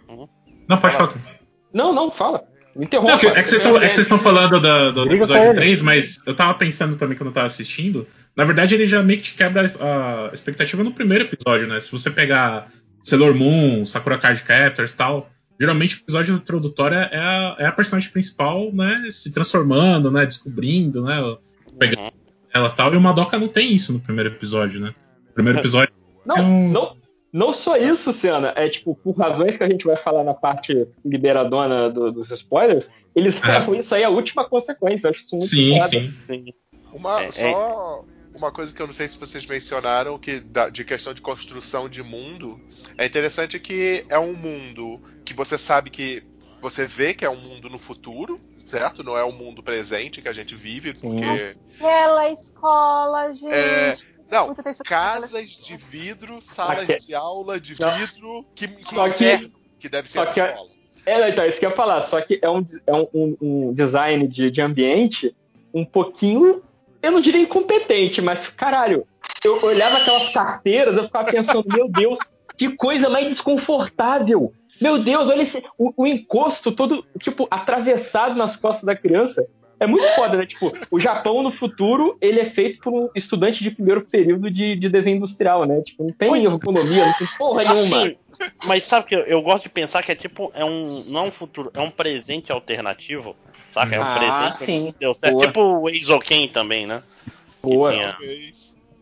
Uhum. 0.07 0.27
Não, 0.67 0.77
pode 0.79 0.95
Fala. 0.95 1.09
falar. 1.11 1.39
Não, 1.73 1.93
não, 1.93 2.11
fala. 2.11 2.43
Me 2.75 2.85
interrompa. 2.85 3.11
Não, 3.11 3.19
que- 3.19 3.27
é 3.27 3.43
que 3.43 3.49
vocês 3.49 3.61
estão- 3.61 3.77
é 3.81 3.89
estão 3.89 4.19
falando 4.19 4.59
do, 4.59 5.05
do 5.05 5.13
episódio 5.13 5.43
ele. 5.49 5.53
3, 5.53 5.81
mas 5.81 6.25
eu 6.25 6.35
tava 6.35 6.53
pensando 6.55 6.95
também 6.97 7.17
quando 7.17 7.27
eu 7.29 7.33
tava 7.33 7.47
assistindo. 7.47 8.07
Na 8.35 8.43
verdade, 8.45 8.73
ele 8.75 8.87
já 8.87 9.03
meio 9.03 9.19
que 9.19 9.25
te 9.25 9.33
quebra 9.35 9.65
a, 9.79 10.29
a 10.29 10.33
expectativa 10.33 10.83
no 10.83 10.91
primeiro 10.93 11.25
episódio, 11.25 11.67
né? 11.67 11.79
Se 11.79 11.91
você 11.91 12.09
pegar 12.09 12.71
Sailor 13.03 13.35
Moon, 13.35 13.85
Sakura 13.85 14.17
Card 14.17 14.41
Captors 14.43 14.91
e 14.91 14.95
tal, 14.95 15.29
geralmente 15.59 15.95
o 15.95 15.99
episódio 15.99 16.35
introdutório 16.35 16.97
é 16.97 17.17
a, 17.17 17.55
é 17.59 17.65
a 17.65 17.71
personagem 17.71 18.09
principal, 18.11 18.71
né? 18.73 19.07
Se 19.11 19.31
transformando, 19.31 20.09
né? 20.11 20.25
Descobrindo, 20.25 21.03
né? 21.03 21.15
Pegando 21.77 22.01
Uhum. 22.01 22.09
ela 22.53 22.69
e 22.69 22.75
tal. 22.75 22.93
E 22.93 22.97
o 22.97 23.01
Madoka 23.01 23.37
não 23.37 23.47
tem 23.47 23.73
isso 23.73 23.91
no 23.93 23.99
primeiro 23.99 24.29
episódio, 24.29 24.79
né? 24.79 24.93
O 25.29 25.33
primeiro 25.33 25.59
episódio. 25.59 25.93
Não, 26.25 26.35
Hum. 26.37 26.71
não, 26.71 26.95
não 27.33 27.53
só 27.53 27.77
isso, 27.77 28.11
Senna. 28.13 28.53
É 28.55 28.67
tipo, 28.69 28.95
por 28.95 29.17
razões 29.17 29.57
que 29.57 29.63
a 29.63 29.69
gente 29.69 29.85
vai 29.85 29.95
falar 29.97 30.23
na 30.23 30.33
parte 30.33 30.87
liberadona 31.05 31.89
do- 31.89 32.11
dos 32.11 32.29
spoilers, 32.31 32.87
eles 33.15 33.35
É. 33.43 33.77
isso 33.77 33.93
aí 33.95 34.03
a 34.03 34.09
última 34.09 34.47
consequência. 34.47 35.07
Eu 35.07 35.11
acho 35.11 35.21
isso 35.21 35.35
muito 35.35 35.47
Sim, 35.49 35.77
foda. 35.79 35.89
sim. 35.89 36.13
Sim. 36.27 36.45
Uma, 36.93 37.21
É, 37.23 37.31
só 37.31 38.03
uma 38.33 38.51
coisa 38.51 38.73
que 38.73 38.81
eu 38.81 38.85
não 38.87 38.93
sei 38.93 39.07
se 39.07 39.17
vocês 39.17 39.45
mencionaram, 39.45 40.17
que 40.17 40.39
da- 40.39 40.69
de 40.69 40.83
questão 40.83 41.13
de 41.13 41.21
construção 41.21 41.89
de 41.89 42.01
mundo, 42.03 42.59
é 42.97 43.05
interessante 43.05 43.59
que 43.59 44.05
é 44.09 44.17
um 44.19 44.33
mundo 44.33 45.01
que 45.25 45.33
você 45.33 45.57
sabe 45.57 45.89
que 45.89 46.23
você 46.61 46.85
vê 46.85 47.13
que 47.13 47.25
é 47.25 47.29
um 47.29 47.39
mundo 47.39 47.69
no 47.69 47.79
futuro, 47.79 48.39
certo? 48.65 49.03
Não 49.03 49.17
é 49.17 49.23
um 49.25 49.31
mundo 49.31 49.63
presente 49.63 50.21
que 50.21 50.27
a 50.27 50.33
gente 50.33 50.55
vive, 50.55 50.95
Sim. 50.95 51.09
porque 51.09 51.55
Aquela 51.75 52.29
escola, 52.31 53.33
gente. 53.33 53.53
É, 53.53 53.95
não, 54.29 54.53
casas 54.85 55.49
de 55.57 55.75
vidro, 55.77 56.39
salas 56.41 56.83
Aque- 56.83 56.99
de 57.07 57.15
aula 57.15 57.59
de 57.59 57.73
vidro, 57.73 58.45
que, 58.53 58.67
que 58.67 58.93
Só 58.95 59.09
que- 59.09 59.25
inferno 59.25 59.51
que 59.79 59.89
deve 59.89 60.09
ser 60.09 60.25
só 60.25 60.31
que- 60.33 60.39
escola. 60.39 60.69
É, 61.05 61.29
então, 61.29 61.45
isso 61.45 61.59
que 61.59 61.65
eu 61.65 61.69
ia 61.71 61.75
falar. 61.75 62.01
Só 62.01 62.21
que 62.21 62.37
é 62.41 62.49
um, 62.49 62.63
é 62.85 62.93
um- 62.93 63.37
um 63.41 63.73
design 63.73 64.27
de, 64.27 64.51
de 64.51 64.61
ambiente 64.61 65.33
um 65.73 65.85
pouquinho, 65.85 66.61
eu 67.01 67.11
não 67.11 67.21
diria 67.21 67.41
incompetente, 67.41 68.21
mas 68.21 68.47
caralho, 68.47 69.05
eu 69.43 69.63
olhava 69.63 69.97
aquelas 69.97 70.29
carteiras, 70.29 70.95
eu 70.95 71.05
ficava 71.05 71.31
pensando, 71.31 71.65
meu 71.67 71.89
Deus, 71.89 72.19
que 72.57 72.69
coisa 72.75 73.09
mais 73.09 73.27
desconfortável. 73.27 74.53
Meu 74.81 75.01
Deus, 75.01 75.29
olha 75.29 75.41
esse, 75.41 75.63
o, 75.77 75.93
o 75.95 76.07
encosto 76.07 76.71
todo, 76.71 77.05
tipo, 77.19 77.47
atravessado 77.51 78.35
nas 78.35 78.55
costas 78.55 78.85
da 78.85 78.95
criança. 78.95 79.45
É 79.79 79.87
muito 79.87 80.05
foda, 80.15 80.37
né? 80.37 80.45
Tipo, 80.45 80.75
o 80.91 80.99
Japão 80.99 81.41
no 81.41 81.49
futuro, 81.49 82.17
ele 82.19 82.39
é 82.39 82.45
feito 82.45 82.79
por 82.81 82.93
um 82.93 83.09
estudante 83.15 83.63
de 83.63 83.71
primeiro 83.71 84.01
período 84.01 84.51
de, 84.51 84.75
de 84.75 84.89
desenho 84.89 85.17
industrial, 85.17 85.65
né? 85.65 85.81
Tipo, 85.81 86.03
não 86.03 86.13
tem 86.13 86.43
ergonomia, 86.43 87.05
não 87.05 87.13
tem 87.13 87.27
porra 87.37 87.63
nenhuma. 87.63 88.01
Assim, 88.03 88.17
mas 88.63 88.83
sabe 88.83 89.07
que 89.07 89.15
eu, 89.15 89.21
eu 89.21 89.41
gosto 89.41 89.63
de 89.63 89.69
pensar 89.69 90.03
que 90.03 90.11
é 90.11 90.15
tipo, 90.15 90.51
é 90.53 90.65
um, 90.65 91.05
não 91.07 91.21
é 91.21 91.23
um 91.27 91.31
futuro, 91.31 91.71
é 91.73 91.79
um 91.79 91.89
presente 91.89 92.51
alternativo, 92.51 93.35
saca? 93.73 93.95
É 93.95 93.99
um 93.99 94.03
Ah, 94.03 94.13
presente 94.13 94.65
sim. 94.65 94.93
deu 94.99 95.15
certo. 95.15 95.33
Boa. 95.33 95.47
Tipo 95.47 95.61
o 95.61 95.89
Eizoken 95.89 96.47
também, 96.49 96.85
né? 96.85 97.01
Boa. 97.63 97.89
Que 97.89 97.95
tinha, 97.95 98.17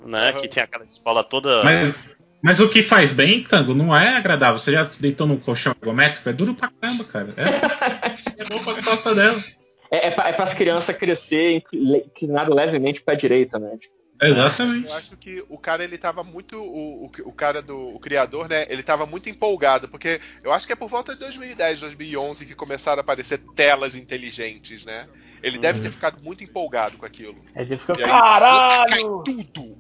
né? 0.06 0.30
Aham. 0.30 0.42
Que 0.42 0.48
tinha 0.48 0.66
aquela 0.66 0.86
escola 0.86 1.24
toda. 1.24 1.64
Mas, 1.64 1.96
mas 2.44 2.60
o 2.60 2.70
que 2.70 2.84
faz 2.84 3.12
bem, 3.12 3.44
Tango, 3.44 3.74
não 3.74 3.96
é 3.96 4.16
agradável. 4.16 4.60
Você 4.60 4.72
já 4.72 4.86
se 4.86 5.02
deitou 5.02 5.26
num 5.26 5.38
colchão 5.38 5.74
ergométrico? 5.82 6.30
É 6.30 6.34
duro 6.34 6.54
pra 6.54 6.70
caramba, 6.80 7.04
cara. 7.04 7.34
É, 7.36 7.46
é 8.44 8.46
bom 8.46 8.64
pra 8.64 8.84
costa 8.84 9.16
dela. 9.16 9.44
É, 9.90 10.08
é, 10.08 10.12
pra, 10.12 10.30
é 10.30 10.34
pras 10.34 10.54
crianças 10.54 10.96
crescer 10.96 11.58
incli- 11.58 12.04
inclinado 12.06 12.54
levemente 12.54 13.02
pra 13.02 13.16
direita, 13.16 13.58
né? 13.58 13.78
Tipo, 13.78 13.96
Exatamente. 14.20 14.88
Eu 14.88 14.94
acho 14.94 15.16
que 15.16 15.46
o 15.48 15.60
cara 15.60 15.84
ele 15.84 15.98
tava 15.98 16.24
muito 16.24 16.60
o, 16.60 17.06
o, 17.06 17.12
o 17.26 17.32
cara 17.32 17.62
do 17.62 17.78
o 17.96 18.00
criador, 18.00 18.50
né? 18.50 18.66
Ele 18.68 18.82
tava 18.82 19.06
muito 19.06 19.30
empolgado, 19.30 19.88
porque 19.88 20.20
eu 20.44 20.52
acho 20.52 20.66
que 20.66 20.74
é 20.74 20.76
por 20.76 20.90
volta 20.90 21.14
de 21.14 21.20
2010, 21.20 21.82
2011 21.82 22.46
que 22.46 22.56
começaram 22.56 23.00
a 23.00 23.02
aparecer 23.02 23.40
telas 23.56 23.96
inteligentes, 23.96 24.86
né? 24.86 25.08
Ele 25.44 25.60
deve 25.60 25.80
ter 25.82 25.92
ficado 25.92 26.20
muito 26.24 26.44
empolgado 26.44 26.98
com 26.98 27.06
aquilo. 27.06 27.38
Aí 27.56 27.68
você 27.68 27.78
fica, 27.78 27.94
E 28.00 28.04
aí, 28.04 28.10
caralho, 28.10 28.90
Cai 28.90 29.02
tudo. 29.24 29.78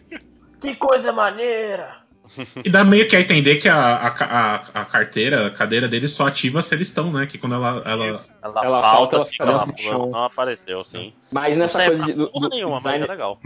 que 0.58 0.74
coisa 0.76 1.12
maneira. 1.12 2.05
E 2.64 2.70
dá 2.70 2.84
meio 2.84 3.08
que 3.08 3.16
a 3.16 3.20
entender 3.20 3.56
que 3.56 3.68
a, 3.68 3.76
a, 3.76 4.08
a, 4.08 4.54
a 4.80 4.84
carteira, 4.84 5.46
a 5.46 5.50
cadeira 5.50 5.88
deles 5.88 6.12
só 6.12 6.26
ativa 6.26 6.60
se 6.62 6.74
eles 6.74 6.88
estão, 6.88 7.12
né? 7.12 7.26
Que 7.26 7.38
quando 7.38 7.54
ela. 7.54 7.82
ela... 7.84 8.08
Isso. 8.08 8.34
Ela, 8.42 8.64
Ela 8.64 8.82
falta, 8.82 8.96
falta, 8.96 9.16
ela 9.16 9.24
fica 9.26 9.44
lá 9.44 9.64
do 9.64 9.78
chão. 9.78 10.06
Não 10.10 10.24
apareceu, 10.24 10.84
sim. 10.84 11.12
mas 11.30 11.56
nessa 11.56 11.78
não 11.78 11.84
serve 11.84 11.96
coisa 11.98 12.12
de, 12.12 12.18
do, 12.18 12.30
porra 12.30 12.48
do 12.48 12.54
nenhuma, 12.54 12.76
design, 12.78 12.98
mas 13.00 13.08
é 13.08 13.12
legal. 13.12 13.38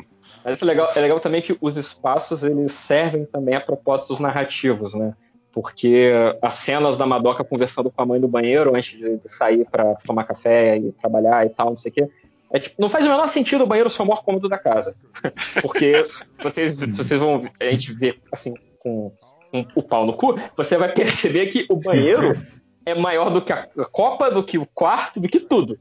mas 0.44 0.52
isso 0.54 0.64
é 0.64 0.66
legal, 0.66 0.90
é 0.94 1.00
legal 1.00 1.20
também 1.20 1.42
que 1.42 1.56
os 1.60 1.76
espaços 1.76 2.42
eles 2.42 2.72
servem 2.72 3.24
também 3.24 3.54
a 3.54 3.60
propósitos 3.60 4.18
narrativos, 4.18 4.94
né? 4.94 5.14
Porque 5.52 6.12
as 6.40 6.54
cenas 6.54 6.96
da 6.96 7.06
Madoka 7.06 7.42
conversando 7.42 7.90
com 7.90 8.02
a 8.02 8.06
mãe 8.06 8.20
no 8.20 8.28
banheiro 8.28 8.74
antes 8.74 8.98
de 8.98 9.20
sair 9.26 9.66
pra 9.68 9.96
tomar 10.06 10.24
café 10.24 10.78
e 10.78 10.92
trabalhar 10.92 11.44
e 11.44 11.50
tal, 11.50 11.70
não 11.70 11.76
sei 11.76 11.90
o 11.90 11.94
quê. 11.94 12.08
É, 12.52 12.58
tipo, 12.58 12.80
não 12.80 12.88
faz 12.88 13.06
o 13.06 13.08
menor 13.08 13.28
sentido 13.28 13.62
o 13.62 13.66
banheiro 13.66 13.88
ser 13.88 14.02
o 14.02 14.06
maior 14.06 14.22
cômodo 14.24 14.48
da 14.48 14.58
casa. 14.58 14.96
Porque 15.62 16.02
vocês, 16.42 16.76
vocês 16.78 17.20
vão. 17.20 17.48
A 17.60 17.64
gente 17.66 17.92
vê, 17.92 18.18
assim, 18.32 18.54
com 18.80 19.12
um- 19.52 19.66
o 19.74 19.82
pau 19.82 20.04
no 20.04 20.14
cu, 20.14 20.34
você 20.56 20.76
vai 20.76 20.92
perceber 20.92 21.46
que 21.46 21.66
o 21.70 21.76
banheiro 21.76 22.34
é 22.86 22.94
maior 22.94 23.30
do 23.30 23.42
que 23.42 23.52
a 23.52 23.68
copa, 23.92 24.30
do 24.30 24.42
que 24.42 24.56
o 24.58 24.66
quarto, 24.66 25.20
do 25.20 25.28
que 25.28 25.38
tudo. 25.38 25.78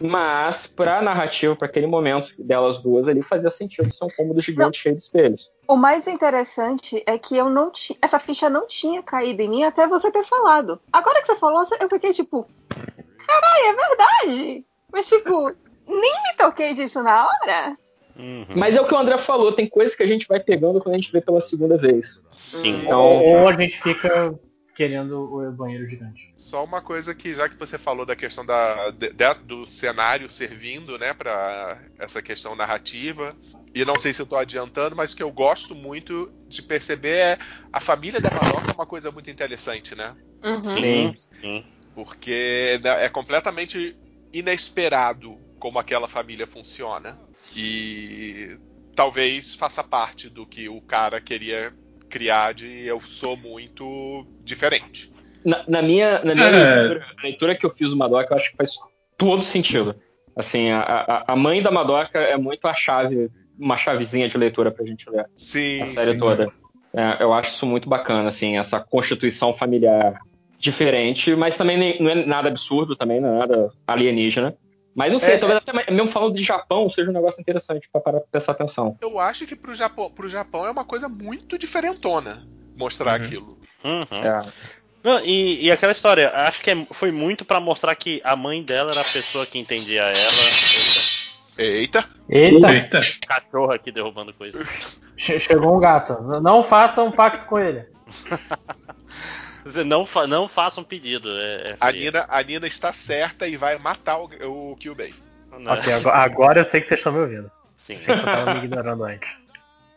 Mas, 0.00 0.66
pra 0.66 1.00
narrativa, 1.00 1.54
pra 1.54 1.68
aquele 1.68 1.86
momento 1.86 2.34
delas 2.38 2.80
duas 2.80 3.06
ali, 3.06 3.22
fazia 3.22 3.50
sentido 3.50 3.90
ser 3.92 4.04
um 4.04 4.08
cômodo 4.08 4.40
gigante 4.40 4.78
cheio 4.78 4.94
de 4.96 5.02
espelhos. 5.02 5.50
O 5.68 5.76
mais 5.76 6.06
interessante 6.08 7.02
é 7.06 7.16
que 7.16 7.36
eu 7.36 7.48
não 7.48 7.70
tinha. 7.70 7.96
Essa 8.02 8.18
ficha 8.18 8.50
não 8.50 8.66
tinha 8.66 9.02
caído 9.02 9.40
em 9.42 9.48
mim 9.48 9.62
até 9.64 9.86
você 9.86 10.10
ter 10.10 10.24
falado. 10.24 10.80
Agora 10.92 11.20
que 11.20 11.26
você 11.28 11.36
falou, 11.36 11.62
eu 11.80 11.88
fiquei 11.88 12.12
tipo. 12.12 12.46
Caralho, 13.24 13.66
é 13.66 13.74
verdade! 13.74 14.66
Mas, 14.92 15.08
tipo, 15.08 15.52
nem 15.86 16.12
me 16.24 16.36
toquei 16.36 16.74
disso 16.74 17.02
na 17.02 17.24
hora. 17.24 17.72
Uhum. 18.16 18.46
Mas 18.56 18.76
é 18.76 18.80
o 18.80 18.86
que 18.86 18.94
o 18.94 18.98
André 18.98 19.16
falou, 19.18 19.52
tem 19.52 19.66
coisas 19.66 19.94
que 19.96 20.02
a 20.02 20.06
gente 20.06 20.26
vai 20.28 20.38
pegando 20.40 20.80
quando 20.80 20.94
a 20.94 20.98
gente 20.98 21.12
vê 21.12 21.20
pela 21.20 21.40
segunda 21.40 21.76
vez. 21.76 22.20
Sim. 22.50 22.82
Então, 22.84 23.22
Ou 23.22 23.48
a 23.48 23.58
gente 23.58 23.80
fica 23.80 24.38
querendo 24.74 25.34
o 25.34 25.52
banheiro 25.52 25.88
gigante. 25.88 26.32
Só 26.34 26.64
uma 26.64 26.80
coisa 26.80 27.14
que, 27.14 27.34
já 27.34 27.48
que 27.48 27.58
você 27.58 27.78
falou 27.78 28.04
da 28.04 28.16
questão 28.16 28.44
da, 28.44 28.90
de- 28.90 29.12
de- 29.12 29.34
do 29.44 29.66
cenário 29.66 30.28
servindo, 30.28 30.98
né, 30.98 31.14
para 31.14 31.80
essa 31.98 32.20
questão 32.22 32.54
narrativa, 32.54 33.36
e 33.74 33.84
não 33.84 33.98
sei 33.98 34.12
se 34.12 34.20
eu 34.20 34.26
tô 34.26 34.36
adiantando, 34.36 34.96
mas 34.96 35.12
o 35.12 35.16
que 35.16 35.22
eu 35.22 35.30
gosto 35.30 35.74
muito 35.74 36.30
de 36.46 36.62
perceber 36.62 37.16
é 37.16 37.38
a 37.72 37.80
família 37.80 38.20
da 38.20 38.30
Madoka 38.30 38.70
é 38.70 38.74
uma 38.74 38.86
coisa 38.86 39.10
muito 39.10 39.30
interessante, 39.30 39.94
né? 39.94 40.14
Uhum. 40.42 40.74
Sim. 40.74 41.14
Sim. 41.40 41.64
Porque 41.94 42.80
né, 42.82 43.04
é 43.04 43.08
completamente 43.08 43.96
inesperado 44.32 45.38
como 45.58 45.78
aquela 45.78 46.08
família 46.08 46.46
funciona. 46.46 47.18
E 47.56 48.56
talvez 48.94 49.54
faça 49.54 49.82
parte 49.82 50.28
do 50.28 50.46
que 50.46 50.68
o 50.68 50.80
cara 50.80 51.20
queria 51.20 51.72
criar 52.08 52.52
de 52.52 52.66
eu 52.86 53.00
sou 53.00 53.36
muito 53.36 54.26
diferente. 54.44 55.10
na, 55.44 55.64
na 55.66 55.82
minha, 55.82 56.22
na 56.24 56.34
minha 56.34 56.48
É. 56.48 56.50
leitura, 56.50 57.06
leitura 57.22 57.54
que 57.56 57.66
eu 57.66 57.70
fiz 57.70 57.90
do 57.90 57.96
Madoka, 57.96 58.32
eu 58.32 58.38
acho 58.38 58.50
que 58.50 58.56
faz 58.56 58.70
todo 59.16 59.42
sentido. 59.42 59.96
Assim, 60.36 60.70
a, 60.70 60.80
a, 60.80 61.32
a 61.32 61.36
mãe 61.36 61.62
da 61.62 61.70
Madoka 61.70 62.18
é 62.18 62.36
muito 62.36 62.66
a 62.66 62.74
chave, 62.74 63.30
uma 63.58 63.76
chavezinha 63.76 64.28
de 64.28 64.38
leitura 64.38 64.70
pra 64.70 64.84
gente 64.84 65.08
ler 65.10 65.26
Sim, 65.34 65.82
a 65.82 65.86
série 65.90 66.12
sim. 66.12 66.18
toda. 66.18 66.50
É, 66.94 67.22
eu 67.22 67.32
acho 67.32 67.50
isso 67.54 67.66
muito 67.66 67.88
bacana, 67.88 68.28
assim, 68.28 68.58
essa 68.58 68.78
constituição 68.80 69.52
familiar 69.54 70.18
diferente, 70.58 71.34
mas 71.34 71.56
também 71.56 71.76
nem- 71.76 72.00
não 72.00 72.10
é 72.10 72.14
nada 72.26 72.48
absurdo, 72.48 72.94
também 72.94 73.20
não 73.20 73.34
é 73.34 73.38
nada 73.38 73.68
alienígena. 73.86 74.54
Mas 74.94 75.10
não 75.10 75.18
sei, 75.18 75.34
É, 75.34 75.38
talvez 75.38 75.58
até 75.66 75.90
mesmo 75.90 76.08
falando 76.08 76.34
de 76.34 76.42
Japão 76.42 76.88
seja 76.90 77.08
um 77.10 77.14
negócio 77.14 77.40
interessante 77.40 77.88
pra 77.90 78.00
parar 78.00 78.20
pra 78.20 78.28
prestar 78.30 78.52
atenção. 78.52 78.96
Eu 79.00 79.18
acho 79.18 79.46
que 79.46 79.56
pro 79.56 79.74
Japão, 79.74 80.10
pro 80.10 80.28
Japão 80.28 80.66
é 80.66 80.70
uma 80.70 80.84
coisa 80.84 81.08
muito 81.08 81.58
diferentona 81.58 82.42
mostrar 82.76 83.18
Uhum. 83.18 83.24
aquilo. 83.26 83.58
Uhum. 83.84 84.24
É. 84.24 84.42
Não, 85.02 85.20
e, 85.24 85.64
e 85.64 85.72
aquela 85.72 85.92
história, 85.92 86.30
acho 86.30 86.60
que 86.62 86.70
é- 86.70 86.86
foi 86.92 87.10
muito 87.10 87.44
pra 87.44 87.58
mostrar 87.58 87.94
que 87.96 88.20
a 88.22 88.36
mãe 88.36 88.62
dela 88.62 88.92
era 88.92 89.00
a 89.00 89.04
pessoa 89.04 89.44
que 89.46 89.58
entendia 89.58 90.02
ela. 90.02 90.42
Eita! 91.58 92.04
Eita, 92.28 92.72
Eita. 92.72 93.00
Cachorro 93.26 93.72
aqui 93.72 93.90
derrubando 93.90 94.32
coisa. 94.34 94.64
che- 95.16 95.40
chegou 95.40 95.76
um 95.76 95.80
gato. 95.80 96.14
Não 96.40 96.62
faça 96.62 97.02
um 97.02 97.10
pacto 97.10 97.46
com 97.46 97.58
ele. 97.58 97.84
Não, 99.86 100.04
fa 100.04 100.26
não 100.26 100.48
faça 100.48 100.80
um 100.80 100.84
pedido. 100.84 101.28
É, 101.38 101.70
é 101.72 101.76
A 101.80 101.92
Nina, 101.92 102.26
a 102.28 102.42
Nina 102.42 102.66
está 102.66 102.92
certa 102.92 103.46
e 103.46 103.56
vai 103.56 103.78
matar 103.78 104.18
o, 104.18 104.72
o 104.72 104.76
Kyubei. 104.76 105.14
né? 105.58 105.72
Ok, 105.72 105.92
agora, 105.92 106.16
agora 106.18 106.60
eu 106.60 106.64
sei 106.64 106.80
que 106.80 106.86
vocês 106.88 106.98
estão 107.00 107.12
me 107.12 107.20
ouvindo. 107.20 107.50
Sim. 107.86 107.94
Vocês 107.96 108.18
só 108.20 108.26
estavam 108.26 108.54
me 108.54 108.64
ignorando 108.64 109.04
antes. 109.04 109.28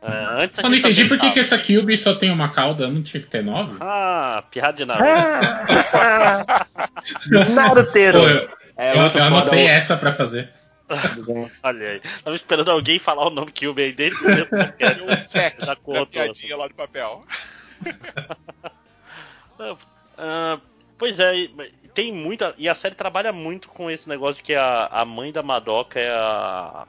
É, 0.04 0.44
antes 0.44 0.60
a 0.60 0.62
Só 0.62 0.70
não 0.70 0.78
entendi 0.78 1.06
por 1.06 1.18
que, 1.18 1.40
essa 1.40 1.58
Cube 1.58 1.98
só 1.98 2.14
tem 2.14 2.30
uma 2.30 2.50
cauda, 2.50 2.88
não 2.88 3.02
tinha 3.02 3.24
que 3.24 3.28
ter 3.30 3.44
nove? 3.44 3.78
Ah, 3.80 4.44
pirrada 4.52 4.78
de 4.78 4.86
Naruto. 4.86 5.06
Naruteiro. 7.56 8.20
Pô, 8.20 8.28
eu, 8.28 8.50
É 8.78 8.92
eu- 8.96 9.24
anotei 9.24 9.66
o- 9.66 9.70
essa 9.70 9.98
pra 9.98 10.14
fazer. 10.14 10.52
Olha 11.64 11.90
aí. 11.90 12.02
Tava 12.24 12.36
esperando 12.36 12.70
alguém 12.70 13.00
falar 13.00 13.26
o 13.26 13.32
nome 13.32 13.52
Kyubey 13.52 13.92
desde 13.94 14.20
o 14.20 14.22
começo 14.22 14.48
Já 15.34 15.50
da 15.66 15.76
contou. 15.76 16.06
piadinha 16.06 16.56
lá 16.56 16.68
do 16.68 16.76
papel. 16.76 17.26
Ah, 20.18 20.60
pois 20.98 21.20
é, 21.20 21.34
tem 21.94 22.12
muita. 22.12 22.54
E 22.58 22.68
a 22.70 22.76
série 22.76 22.96
trabalha 22.96 23.32
muito 23.32 23.68
com 23.70 23.90
esse 23.90 24.08
negócio 24.08 24.36
de 24.38 24.44
que 24.44 24.56
a, 24.56 24.86
a 24.88 25.06
mãe 25.06 25.32
da 25.32 25.44
Madoka 25.44 26.00
é 26.00 26.10
a. 26.10 26.88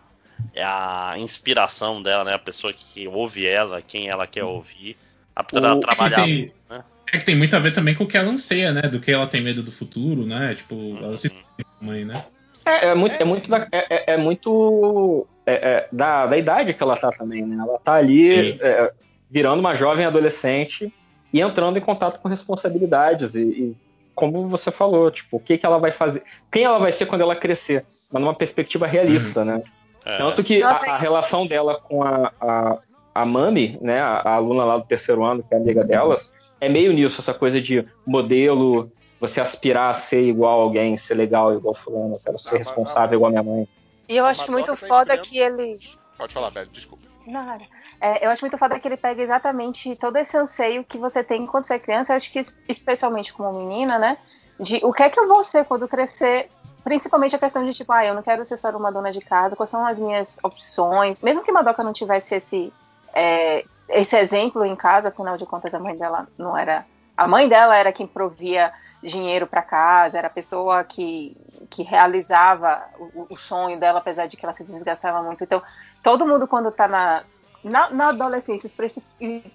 É 0.54 0.64
a 0.64 1.14
inspiração 1.18 2.02
dela, 2.02 2.24
né? 2.24 2.32
A 2.32 2.38
pessoa 2.38 2.72
que 2.72 3.06
ouve 3.06 3.46
ela, 3.46 3.82
quem 3.82 4.08
ela 4.08 4.26
quer 4.26 4.42
ouvir. 4.44 4.96
Apesar 5.34 5.60
dela 5.60 5.80
trabalhar 5.80 6.24
tem- 6.24 6.38
muito, 6.38 6.54
né? 6.70 6.84
É 7.12 7.18
que 7.18 7.24
tem 7.26 7.36
muito 7.36 7.54
a 7.54 7.58
ver 7.58 7.72
também 7.72 7.94
com 7.94 8.04
o 8.04 8.06
que 8.08 8.16
ela 8.16 8.30
anseia, 8.30 8.72
né? 8.72 8.82
Do 8.82 8.98
que 8.98 9.12
ela 9.12 9.26
tem 9.26 9.42
medo 9.42 9.62
do 9.62 9.70
futuro, 9.70 10.24
né? 10.24 10.54
Tipo, 10.54 10.96
ela 10.96 11.16
se 11.18 11.28
Uhum. 11.28 11.42
mãe, 11.78 12.04
né? 12.06 12.24
É, 12.64 12.86
é 12.88 12.94
muito, 12.94 13.14
é 13.20 13.24
muito, 13.24 13.50
da, 13.50 13.68
é, 13.70 13.86
é- 13.90 14.04
é 14.14 14.16
muito 14.16 15.26
é, 15.46 15.52
é, 15.52 15.88
da, 15.92 16.26
da 16.26 16.36
idade 16.38 16.72
que 16.72 16.82
ela 16.82 16.96
tá 16.96 17.10
também, 17.12 17.44
né? 17.44 17.56
Ela 17.60 17.78
tá 17.78 17.94
ali 17.94 18.58
é, 18.60 18.92
virando 19.30 19.60
uma 19.60 19.74
jovem 19.74 20.06
adolescente 20.06 20.90
e 21.36 21.40
entrando 21.42 21.76
em 21.76 21.82
contato 21.82 22.18
com 22.20 22.28
responsabilidades 22.28 23.34
e, 23.34 23.42
e 23.42 23.76
como 24.14 24.46
você 24.46 24.70
falou, 24.70 25.10
tipo, 25.10 25.36
o 25.36 25.40
que, 25.40 25.58
que 25.58 25.66
ela 25.66 25.78
vai 25.78 25.90
fazer, 25.90 26.22
quem 26.50 26.64
ela 26.64 26.78
vai 26.78 26.90
ser 26.90 27.04
quando 27.04 27.20
ela 27.20 27.36
crescer, 27.36 27.84
mas 28.10 28.22
numa 28.22 28.34
perspectiva 28.34 28.86
realista, 28.86 29.44
né? 29.44 29.62
É. 30.02 30.16
Tanto 30.16 30.42
que 30.42 30.62
a, 30.62 30.70
a 30.70 30.96
relação 30.96 31.46
dela 31.46 31.78
com 31.78 32.02
a, 32.02 32.32
a, 32.40 32.78
a 33.14 33.26
Mami, 33.26 33.78
né, 33.82 34.00
a, 34.00 34.20
a 34.20 34.34
aluna 34.36 34.64
lá 34.64 34.78
do 34.78 34.84
terceiro 34.84 35.22
ano, 35.22 35.42
que 35.42 35.52
é 35.54 35.58
amiga 35.58 35.84
delas, 35.84 36.30
é 36.58 36.70
meio 36.70 36.90
nisso, 36.94 37.20
essa 37.20 37.34
coisa 37.34 37.60
de 37.60 37.86
modelo, 38.06 38.90
você 39.20 39.38
aspirar 39.38 39.90
a 39.90 39.94
ser 39.94 40.22
igual 40.22 40.60
a 40.60 40.62
alguém, 40.62 40.96
ser 40.96 41.16
legal 41.16 41.54
igual 41.54 41.74
fulano, 41.74 42.14
eu 42.14 42.20
quero 42.24 42.38
ser 42.38 42.54
Ah, 42.54 42.58
responsável 42.58 43.18
igual 43.18 43.28
a 43.28 43.32
minha 43.32 43.42
mãe. 43.42 43.68
E 44.08 44.16
eu 44.16 44.24
A 44.24 44.30
acho 44.30 44.50
muito 44.50 44.74
tá 44.74 44.76
foda 44.76 45.18
que 45.18 45.36
ele. 45.38 45.78
Pode 46.16 46.32
falar, 46.32 46.50
Beth, 46.50 46.68
desculpa. 46.72 47.04
Nada. 47.26 47.64
É, 48.00 48.24
eu 48.24 48.30
acho 48.30 48.42
muito 48.42 48.56
foda 48.56 48.78
que 48.78 48.86
ele 48.86 48.96
pega 48.96 49.22
exatamente 49.22 49.96
todo 49.96 50.16
esse 50.16 50.36
anseio 50.36 50.84
que 50.84 50.96
você 50.98 51.24
tem 51.24 51.46
quando 51.46 51.64
você 51.64 51.74
é 51.74 51.78
criança, 51.78 52.14
acho 52.14 52.30
que 52.32 52.38
es- 52.38 52.58
especialmente 52.68 53.32
como 53.32 53.52
menina, 53.58 53.98
né? 53.98 54.16
De 54.60 54.80
o 54.84 54.92
que 54.92 55.02
é 55.02 55.10
que 55.10 55.18
eu 55.18 55.26
vou 55.26 55.42
ser 55.42 55.64
quando 55.64 55.88
crescer. 55.88 56.48
Principalmente 56.84 57.34
a 57.34 57.38
questão 57.38 57.64
de 57.64 57.74
tipo, 57.74 57.92
ah, 57.92 58.06
eu 58.06 58.14
não 58.14 58.22
quero 58.22 58.44
ser 58.46 58.56
só 58.58 58.70
uma 58.70 58.92
dona 58.92 59.10
de 59.10 59.20
casa, 59.20 59.56
quais 59.56 59.70
são 59.70 59.84
as 59.84 59.98
minhas 59.98 60.38
opções. 60.42 61.20
Mesmo 61.20 61.42
que 61.42 61.50
Madoka 61.50 61.82
não 61.82 61.92
tivesse 61.92 62.36
esse, 62.36 62.72
é, 63.12 63.64
esse 63.88 64.16
exemplo 64.16 64.64
em 64.64 64.76
casa, 64.76 65.08
afinal 65.08 65.36
de 65.36 65.44
contas 65.44 65.74
a 65.74 65.80
mãe 65.80 65.96
dela 65.96 66.28
não 66.38 66.56
era. 66.56 66.86
A 67.16 67.26
mãe 67.26 67.48
dela 67.48 67.76
era 67.76 67.92
quem 67.92 68.06
provia 68.06 68.72
dinheiro 69.02 69.46
para 69.46 69.62
casa, 69.62 70.18
era 70.18 70.26
a 70.26 70.30
pessoa 70.30 70.84
que, 70.84 71.34
que 71.70 71.82
realizava 71.82 72.78
o, 72.98 73.26
o 73.30 73.36
sonho 73.36 73.80
dela, 73.80 74.00
apesar 74.00 74.26
de 74.26 74.36
que 74.36 74.44
ela 74.44 74.52
se 74.54 74.64
desgastava 74.64 75.22
muito. 75.22 75.42
Então, 75.42 75.62
todo 76.02 76.26
mundo 76.26 76.46
quando 76.46 76.70
tá 76.70 76.86
na, 76.86 77.24
na, 77.64 77.90
na 77.90 78.08
adolescência, 78.10 78.66
espe- 78.66 78.92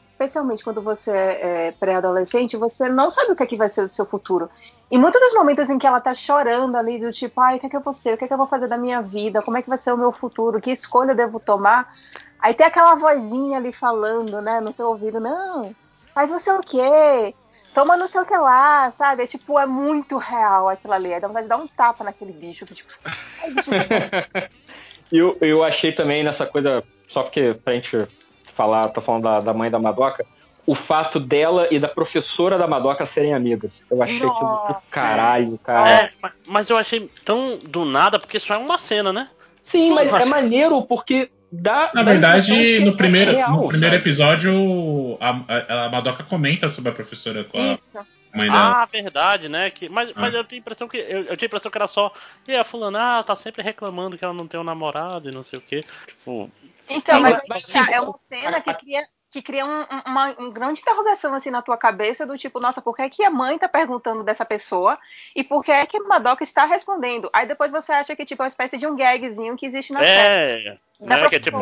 especialmente 0.08 0.64
quando 0.64 0.82
você 0.82 1.12
é 1.12 1.72
pré-adolescente, 1.74 2.58
você 2.58 2.90
não 2.90 3.12
sabe 3.12 3.32
o 3.32 3.36
que, 3.36 3.44
é 3.44 3.48
que 3.48 3.56
vai 3.58 3.70
ser 3.70 3.84
o 3.84 3.90
seu 3.90 4.06
futuro. 4.08 4.50
E 4.90 4.98
muitos 4.98 5.22
dos 5.22 5.34
momentos 5.34 5.70
em 5.70 5.78
que 5.78 5.88
ela 5.88 6.02
tá 6.02 6.14
chorando 6.14 6.76
ali, 6.76 7.00
do 7.00 7.12
tipo, 7.12 7.40
ai, 7.40 7.58
o 7.58 7.60
que 7.60 7.68
é 7.68 7.70
que 7.70 7.78
eu 7.78 7.82
vou 7.82 7.94
ser? 7.94 8.16
O 8.16 8.18
que 8.18 8.26
é 8.26 8.28
que 8.28 8.34
eu 8.34 8.38
vou 8.38 8.48
fazer 8.48 8.68
da 8.68 8.78
minha 8.78 9.02
vida? 9.02 9.42
Como 9.42 9.58
é 9.58 9.62
que 9.62 9.70
vai 9.70 9.78
ser 9.78 9.94
o 9.94 9.98
meu 9.98 10.12
futuro? 10.12 10.60
Que 10.60 10.72
escolha 10.72 11.12
eu 11.12 11.16
devo 11.16 11.40
tomar? 11.40 11.88
Aí 12.40 12.54
tem 12.54 12.66
aquela 12.66 12.96
vozinha 12.96 13.58
ali 13.58 13.72
falando, 13.72 14.42
né, 14.42 14.60
no 14.60 14.74
teu 14.74 14.88
ouvido, 14.88 15.20
não, 15.20 15.76
não 16.16 16.40
sei 16.40 16.54
o 16.54 16.62
quê, 16.62 17.36
toma 17.74 17.98
não 17.98 18.08
sei 18.08 18.22
o 18.22 18.26
que 18.26 18.38
lá, 18.38 18.92
sabe? 18.98 19.24
É 19.24 19.28
tipo, 19.28 19.60
é 19.60 19.66
muito 19.66 20.18
real 20.18 20.70
aquilo 20.70 20.94
ali. 20.94 21.14
Aí 21.14 21.20
dá 21.20 21.28
vontade 21.28 21.46
de 21.46 21.50
dar 21.50 21.58
um 21.58 21.68
tapa 21.68 22.04
naquele 22.04 22.34
bicho, 22.34 22.66
que 22.66 22.74
tipo, 22.76 22.90
sai, 22.94 23.52
bicho. 23.52 23.72
E 25.12 25.18
eu, 25.18 25.38
eu 25.42 25.64
achei 25.64 25.92
também 25.92 26.24
nessa 26.24 26.46
coisa, 26.46 26.84
só 27.08 27.24
porque 27.24 27.54
pra 27.64 27.74
gente 27.74 28.08
falar, 28.54 28.90
tô 28.90 29.02
falando 29.02 29.24
da, 29.24 29.40
da 29.42 29.54
mãe 29.54 29.72
da 29.72 29.80
Madoka, 29.80 30.26
o 30.66 30.76
fato 30.76 31.20
dela 31.20 31.68
e 31.72 31.80
da 31.80 31.88
professora 31.88 32.58
da 32.58 32.68
Madoka 32.68 33.06
serem 33.06 33.34
amigas. 33.34 33.82
Eu 33.90 34.02
achei 34.04 34.28
Nossa. 34.28 34.82
caralho, 34.92 35.58
cara. 35.64 35.90
É, 35.90 36.12
ma- 36.22 36.32
mas 36.46 36.70
eu 36.70 36.78
achei 36.78 37.10
tão 37.26 37.58
do 37.58 37.84
nada, 37.84 38.20
porque 38.20 38.40
só 38.40 38.54
é 38.54 38.58
uma 38.58 38.78
cena, 38.78 39.12
né? 39.12 39.30
Sim, 39.62 39.92
mas 39.94 40.12
mas- 40.12 40.22
é 40.22 40.26
maneiro 40.26 40.82
porque 40.84 41.32
dá. 41.52 41.92
Na 41.94 42.04
verdade, 42.04 42.52
que 42.52 42.80
no 42.80 42.96
primeiro, 42.96 43.32
real, 43.32 43.52
no 43.52 43.68
primeiro 43.68 43.96
sabe? 43.96 44.04
episódio, 44.10 45.18
a, 45.20 45.30
a, 45.30 45.86
a 45.86 45.90
Madoka 45.90 46.24
comenta 46.24 46.70
sobre 46.70 46.92
a 46.92 46.94
professora 46.94 47.44
com 47.44 47.58
a 47.58 47.74
Isso. 47.74 47.98
mãe 48.34 48.50
dela. 48.50 48.82
Ah, 48.82 48.86
verdade, 48.86 49.50
né? 49.50 49.70
Que, 49.70 49.90
mas, 49.90 50.12
mas 50.16 50.34
eu 50.34 50.44
tenho 50.44 50.60
a 50.60 50.62
impressão 50.62 50.88
que. 50.88 50.98
Eu, 50.98 51.24
eu 51.26 51.38
tinha 51.38 51.46
a 51.46 51.50
impressão 51.50 51.72
que 51.72 51.78
era 51.78 51.88
só. 51.88 52.14
E 52.48 52.56
a 52.56 52.64
fulana, 52.64 53.20
ah, 53.20 53.24
tá 53.24 53.36
sempre 53.36 53.62
reclamando 53.62 54.18
que 54.18 54.24
ela 54.24 54.34
não 54.34 54.48
tem 54.48 54.60
um 54.60 54.64
namorado 54.64 55.30
e 55.30 55.34
não 55.34 55.44
sei 55.44 55.60
o 55.60 55.62
quê. 55.62 55.84
Tipo, 56.08 56.50
Então, 56.90 57.20
mas, 57.22 57.40
mas- 57.48 57.64
assim, 57.64 57.92
é 57.92 58.00
uma 58.02 58.16
cena 58.26 58.62
que 58.62 58.70
a- 58.70 58.74
cria, 58.74 59.08
que 59.32 59.42
cria 59.42 59.66
um- 59.66 59.82
um- 59.82 60.02
uma, 60.06 60.32
uma 60.38 60.50
grande 60.52 60.82
interrogação 60.82 61.34
assim 61.34 61.50
na 61.50 61.62
tua 61.62 61.78
cabeça 61.78 62.26
do 62.26 62.38
tipo, 62.38 62.60
nossa, 62.60 62.82
por 62.82 62.96
que, 62.96 63.10
que 63.10 63.24
a 63.24 63.30
mãe 63.32 63.58
tá 63.58 63.70
perguntando 63.70 64.24
dessa 64.24 64.44
pessoa 64.46 64.98
e 65.36 65.44
por 65.44 65.64
que 65.64 65.72
é 65.72 65.86
que 65.86 66.00
Madoka 66.02 66.44
está 66.44 66.66
respondendo? 66.66 67.30
Aí 67.34 67.46
depois 67.46 67.72
você 67.72 67.94
acha 67.94 68.16
que 68.16 68.26
tipo, 68.26 68.44
é 68.44 68.46
uma 68.46 68.50
espécie 68.50 68.78
de 68.78 68.86
um 68.86 68.96
gagzinho 68.96 69.56
que 69.56 69.66
existe 69.66 69.94
na 69.94 70.02
série. 70.06 70.68
é. 70.68 70.78
Da 71.00 71.16
Né, 71.18 71.30
que 71.30 71.36
é 71.36 71.40
tipo. 71.40 71.58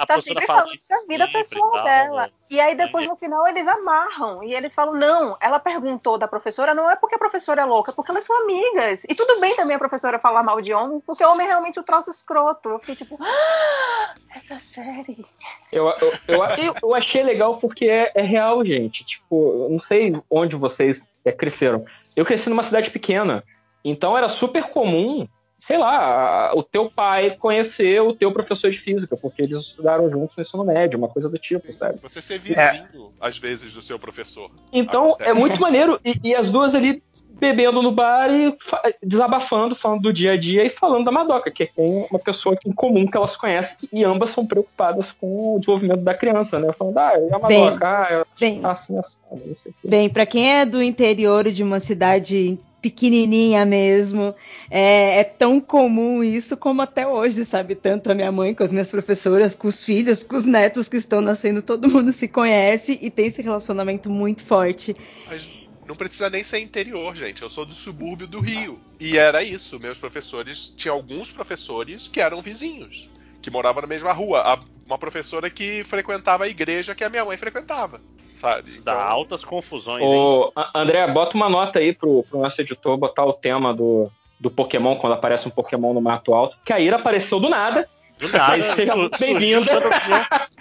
A 0.00 0.06
tá 0.06 0.20
sempre 0.20 0.46
fala 0.46 0.62
falando 0.62 0.78
da 0.88 0.96
vida 1.06 1.24
e 1.24 1.32
pessoal 1.32 1.72
tal, 1.72 1.84
dela. 1.84 2.22
né? 2.22 2.30
E 2.50 2.58
aí 2.58 2.74
depois 2.74 3.04
Entendi. 3.04 3.08
no 3.08 3.16
final 3.16 3.46
eles 3.46 3.68
amarram 3.68 4.42
e 4.42 4.54
eles 4.54 4.74
falam: 4.74 4.94
"Não, 4.94 5.36
ela 5.40 5.58
perguntou 5.60 6.16
da 6.16 6.26
professora, 6.26 6.74
não 6.74 6.90
é 6.90 6.96
porque 6.96 7.16
a 7.16 7.18
professora 7.18 7.60
é 7.60 7.64
louca, 7.66 7.90
é 7.90 7.94
porque 7.94 8.10
elas 8.10 8.24
são 8.24 8.34
amigas". 8.42 9.02
E 9.06 9.14
tudo 9.14 9.38
bem 9.40 9.54
também 9.56 9.76
a 9.76 9.78
professora 9.78 10.18
falar 10.18 10.42
mal 10.42 10.60
de 10.62 10.72
homens, 10.72 11.02
porque 11.04 11.22
homem 11.22 11.46
é 11.46 11.50
realmente 11.50 11.78
o 11.78 11.82
troço 11.82 12.10
escroto. 12.10 12.70
Eu 12.70 12.78
fiquei 12.78 12.96
tipo: 12.96 13.18
"Ah, 13.20 14.14
essa 14.34 14.58
série". 14.72 15.22
Eu, 15.70 15.86
eu, 16.00 16.12
eu, 16.26 16.44
eu- 16.56 16.76
eu 16.82 16.94
achei 16.94 17.22
legal 17.22 17.58
porque 17.58 17.84
é, 17.90 18.10
é 18.14 18.22
real, 18.22 18.64
gente. 18.64 19.04
Tipo, 19.04 19.64
eu 19.64 19.68
não 19.70 19.78
sei 19.78 20.18
onde 20.30 20.56
vocês 20.56 21.06
é, 21.24 21.30
cresceram. 21.30 21.84
Eu 22.16 22.24
cresci 22.24 22.48
numa 22.48 22.62
cidade 22.62 22.90
pequena. 22.90 23.44
Então 23.84 24.16
era 24.16 24.28
super 24.28 24.64
comum, 24.64 25.26
sei 25.60 25.78
lá, 25.78 26.50
a- 26.50 26.54
o 26.54 26.62
teu 26.62 26.90
pai 26.90 27.36
conhecer 27.38 28.00
o 28.00 28.12
teu 28.14 28.32
professor 28.32 28.70
de 28.70 28.78
física, 28.78 29.16
porque 29.16 29.42
eles 29.42 29.56
estudaram 29.58 30.08
juntos 30.10 30.36
no 30.36 30.40
ensino 30.40 30.64
médio, 30.64 30.98
uma 30.98 31.08
coisa 31.08 31.28
do 31.28 31.38
tipo, 31.38 31.72
sabe? 31.72 31.98
Você 32.02 32.20
ser 32.20 32.38
vizinho, 32.38 33.12
às 33.20 33.38
vezes, 33.38 33.74
do 33.74 33.82
seu 33.82 33.98
professor. 33.98 34.50
Então 34.72 35.10
Acontece. 35.10 35.30
é 35.30 35.34
muito 35.34 35.60
maneiro. 35.60 36.00
E, 36.04 36.16
e 36.24 36.34
as 36.34 36.50
duas 36.50 36.74
ali 36.74 37.02
bebendo 37.28 37.80
no 37.80 37.90
bar 37.90 38.30
e 38.30 38.54
fa- 38.60 38.82
desabafando, 39.02 39.74
falando 39.74 40.02
do 40.02 40.12
dia 40.12 40.32
a 40.32 40.36
dia 40.36 40.64
e 40.64 40.68
falando 40.68 41.04
da 41.06 41.10
Madoka, 41.12 41.50
que 41.50 41.64
tem 41.66 42.06
uma 42.10 42.18
pessoa 42.18 42.54
em 42.66 42.72
comum 42.72 43.06
que 43.06 43.16
elas 43.16 43.34
conhecem 43.34 43.88
e 43.90 44.04
ambas 44.04 44.30
são 44.30 44.46
preocupadas 44.46 45.10
com 45.12 45.54
o 45.54 45.58
desenvolvimento 45.58 46.00
da 46.02 46.12
criança, 46.12 46.58
né? 46.58 46.70
Falando, 46.72 46.98
ah, 46.98 47.12
e 47.18 47.32
a 47.32 47.38
Bem, 47.38 47.64
Madoka? 47.64 47.86
ah, 47.88 48.06
ela 48.10 48.26
bem. 48.38 48.60
tá 48.60 48.70
assim, 48.72 48.98
assim, 48.98 49.16
não 49.30 49.56
sei 49.56 49.72
o 49.72 49.74
quê. 49.80 49.88
Bem, 49.88 50.10
para 50.10 50.26
quem 50.26 50.52
é 50.52 50.66
do 50.66 50.82
interior 50.82 51.50
de 51.50 51.62
uma 51.62 51.80
cidade 51.80 52.58
pequenininha 52.80 53.64
mesmo, 53.64 54.34
é, 54.70 55.20
é 55.20 55.24
tão 55.24 55.60
comum 55.60 56.22
isso 56.22 56.56
como 56.56 56.82
até 56.82 57.06
hoje, 57.06 57.44
sabe? 57.44 57.74
Tanto 57.74 58.10
a 58.10 58.14
minha 58.14 58.32
mãe 58.32 58.54
com 58.54 58.62
as 58.62 58.72
minhas 58.72 58.90
professoras, 58.90 59.54
com 59.54 59.68
os 59.68 59.84
filhos, 59.84 60.22
com 60.22 60.36
os 60.36 60.46
netos 60.46 60.88
que 60.88 60.96
estão 60.96 61.20
nascendo, 61.20 61.62
todo 61.62 61.88
mundo 61.88 62.12
se 62.12 62.28
conhece 62.28 62.98
e 63.00 63.10
tem 63.10 63.26
esse 63.26 63.42
relacionamento 63.42 64.08
muito 64.10 64.42
forte. 64.42 64.96
Mas 65.28 65.48
não 65.86 65.96
precisa 65.96 66.30
nem 66.30 66.44
ser 66.44 66.60
interior, 66.60 67.14
gente. 67.16 67.42
Eu 67.42 67.50
sou 67.50 67.66
do 67.66 67.74
subúrbio 67.74 68.26
do 68.26 68.40
Rio. 68.40 68.78
E 69.00 69.16
era 69.18 69.42
isso. 69.42 69.80
Meus 69.80 69.98
professores. 69.98 70.72
Tinha 70.76 70.92
alguns 70.92 71.30
professores 71.32 72.06
que 72.06 72.20
eram 72.20 72.40
vizinhos. 72.40 73.08
Que 73.42 73.50
moravam 73.50 73.82
na 73.82 73.88
mesma 73.88 74.12
rua. 74.12 74.40
A- 74.40 74.60
uma 74.90 74.98
professora 74.98 75.48
que 75.48 75.82
frequentava 75.84 76.44
a 76.44 76.48
igreja 76.48 76.94
que 76.94 77.04
a 77.04 77.08
minha 77.08 77.24
mãe 77.24 77.36
frequentava. 77.36 78.00
Sabe? 78.34 78.80
Dá 78.80 78.92
Então, 78.94 79.00
altas 79.00 79.44
confusões, 79.44 80.02
hein? 80.02 80.08
Ô, 80.08 80.50
A- 80.56 80.80
André, 80.80 81.06
bota 81.08 81.36
uma 81.36 81.48
nota 81.48 81.78
aí 81.78 81.92
pro, 81.92 82.22
pro 82.28 82.40
nosso 82.40 82.60
editor 82.60 82.96
botar 82.96 83.24
o 83.24 83.32
tema 83.34 83.74
do, 83.74 84.10
do 84.38 84.50
Pokémon, 84.50 84.96
quando 84.96 85.12
aparece 85.12 85.46
um 85.46 85.50
Pokémon 85.50 85.92
no 85.92 86.00
mato 86.00 86.32
alto. 86.34 86.56
Que 86.64 86.72
a 86.72 86.80
Ira 86.80 86.96
apareceu 86.96 87.38
do 87.38 87.48
nada. 87.50 87.88
Do 88.18 88.28
nada, 88.28 88.56
Mas 88.56 88.64
seja 88.74 88.96
muito 88.96 89.14
opinião, 89.14 89.62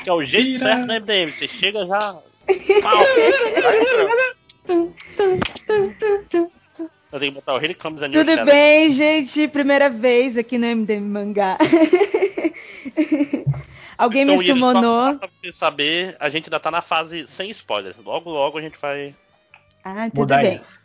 Que 0.03 0.09
é 0.09 0.13
o 0.13 0.23
jeito 0.23 0.49
Ira. 0.49 0.59
certo 0.59 0.87
da 0.87 0.93
MDM. 0.99 1.31
Você 1.31 1.47
chega 1.47 1.85
já. 1.87 1.97
Pau. 2.81 3.03
Eu 7.11 7.19
tenho 7.19 7.31
que 7.31 7.39
botar 7.39 7.55
o 7.55 7.57
Here 7.57 7.73
Comes 7.73 8.01
a 8.03 8.07
New 8.07 8.19
Tudo 8.19 8.31
Shadow. 8.31 8.45
bem, 8.45 8.89
gente? 8.91 9.47
Primeira 9.47 9.89
vez 9.89 10.37
aqui 10.37 10.57
no 10.57 10.67
MDM 10.67 11.01
Mangá. 11.01 11.57
Alguém 13.99 14.23
Então, 14.23 14.37
me 14.37 14.43
summonou. 14.45 15.17
Pra 15.19 15.27
você 15.41 15.51
saber, 15.51 16.15
a 16.19 16.29
gente 16.29 16.45
ainda 16.45 16.59
tá 16.59 16.71
na 16.71 16.81
fase 16.81 17.27
sem 17.27 17.51
spoilers. 17.51 17.97
Logo, 17.97 18.29
logo 18.29 18.57
a 18.57 18.61
gente 18.61 18.77
vai. 18.79 19.13
Ah, 19.83 20.09
tudo 20.09 20.19
Mudar 20.21 20.41
bem. 20.41 20.57
isso. 20.59 20.79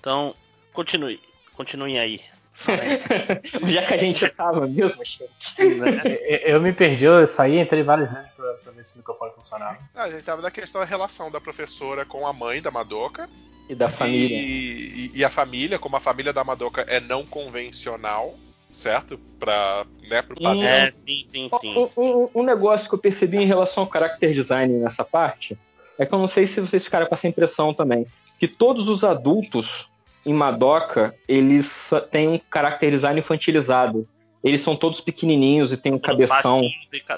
Então, 0.00 0.34
continue. 0.72 1.20
Continuem 1.54 1.98
aí. 1.98 2.20
Já 3.68 3.86
que 3.86 3.94
a 3.94 3.98
gente 3.98 4.28
tava 4.30 4.66
mesmo, 4.66 5.04
gente. 5.04 5.76
Né? 5.76 6.02
Eu, 6.28 6.54
eu 6.54 6.60
me 6.60 6.72
perdi, 6.72 7.04
eu 7.04 7.24
saí, 7.26 7.58
entrei 7.60 7.82
várias 7.84 8.10
vezes 8.12 8.28
pra, 8.32 8.52
pra 8.54 8.72
ver 8.72 8.84
se 8.84 8.94
o 8.94 8.98
microfone 8.98 9.32
funcionava. 9.34 9.78
ah, 9.94 10.02
a 10.04 10.10
gente 10.10 10.24
tava 10.24 10.42
na 10.42 10.50
questão 10.50 10.80
da 10.80 10.86
relação 10.86 11.30
da 11.30 11.40
professora 11.40 12.04
com 12.04 12.26
a 12.26 12.32
mãe 12.32 12.60
da 12.60 12.70
Madoka. 12.70 13.28
E 13.68 13.74
da 13.74 13.88
família. 13.88 14.36
E, 14.36 15.10
e- 15.14 15.18
e 15.18 15.24
a 15.24 15.28
família, 15.30 15.78
como 15.78 15.94
a 15.96 16.00
família 16.00 16.32
da 16.32 16.42
Madoka 16.42 16.80
é 16.88 16.98
não 17.00 17.24
convencional, 17.26 18.34
certo? 18.70 19.18
Pra, 19.38 19.86
né, 20.08 20.22
pro 20.22 20.34
padrão. 20.40 20.62
É, 20.62 20.92
sim, 21.06 21.24
sim, 21.26 21.50
sim. 21.60 21.74
Um, 21.76 21.90
um- 21.96 22.30
um 22.36 22.42
negócio 22.42 22.88
que 22.88 22.94
eu 22.94 22.98
percebi 22.98 23.38
em 23.38 23.46
relação 23.46 23.84
ao 23.84 23.90
character 23.92 24.32
design 24.32 24.74
nessa 24.78 25.04
parte 25.04 25.56
é 25.98 26.06
que 26.06 26.14
eu 26.14 26.18
não 26.18 26.26
sei 26.26 26.46
se 26.46 26.60
vocês 26.60 26.84
ficaram 26.84 27.06
com 27.06 27.14
essa 27.14 27.28
impressão 27.28 27.72
também. 27.74 28.06
Que 28.38 28.46
todos 28.46 28.88
os 28.88 29.02
adultos 29.04 29.88
em 30.26 30.32
Madoka, 30.32 31.14
eles 31.26 31.90
têm 32.10 32.28
um 32.28 32.40
character 32.52 32.90
design 32.90 33.18
infantilizado. 33.20 34.08
Eles 34.44 34.60
são 34.60 34.76
todos 34.76 35.00
pequenininhos 35.00 35.72
e 35.72 35.76
têm 35.76 35.92
um 35.92 35.98
cabeção. 35.98 36.62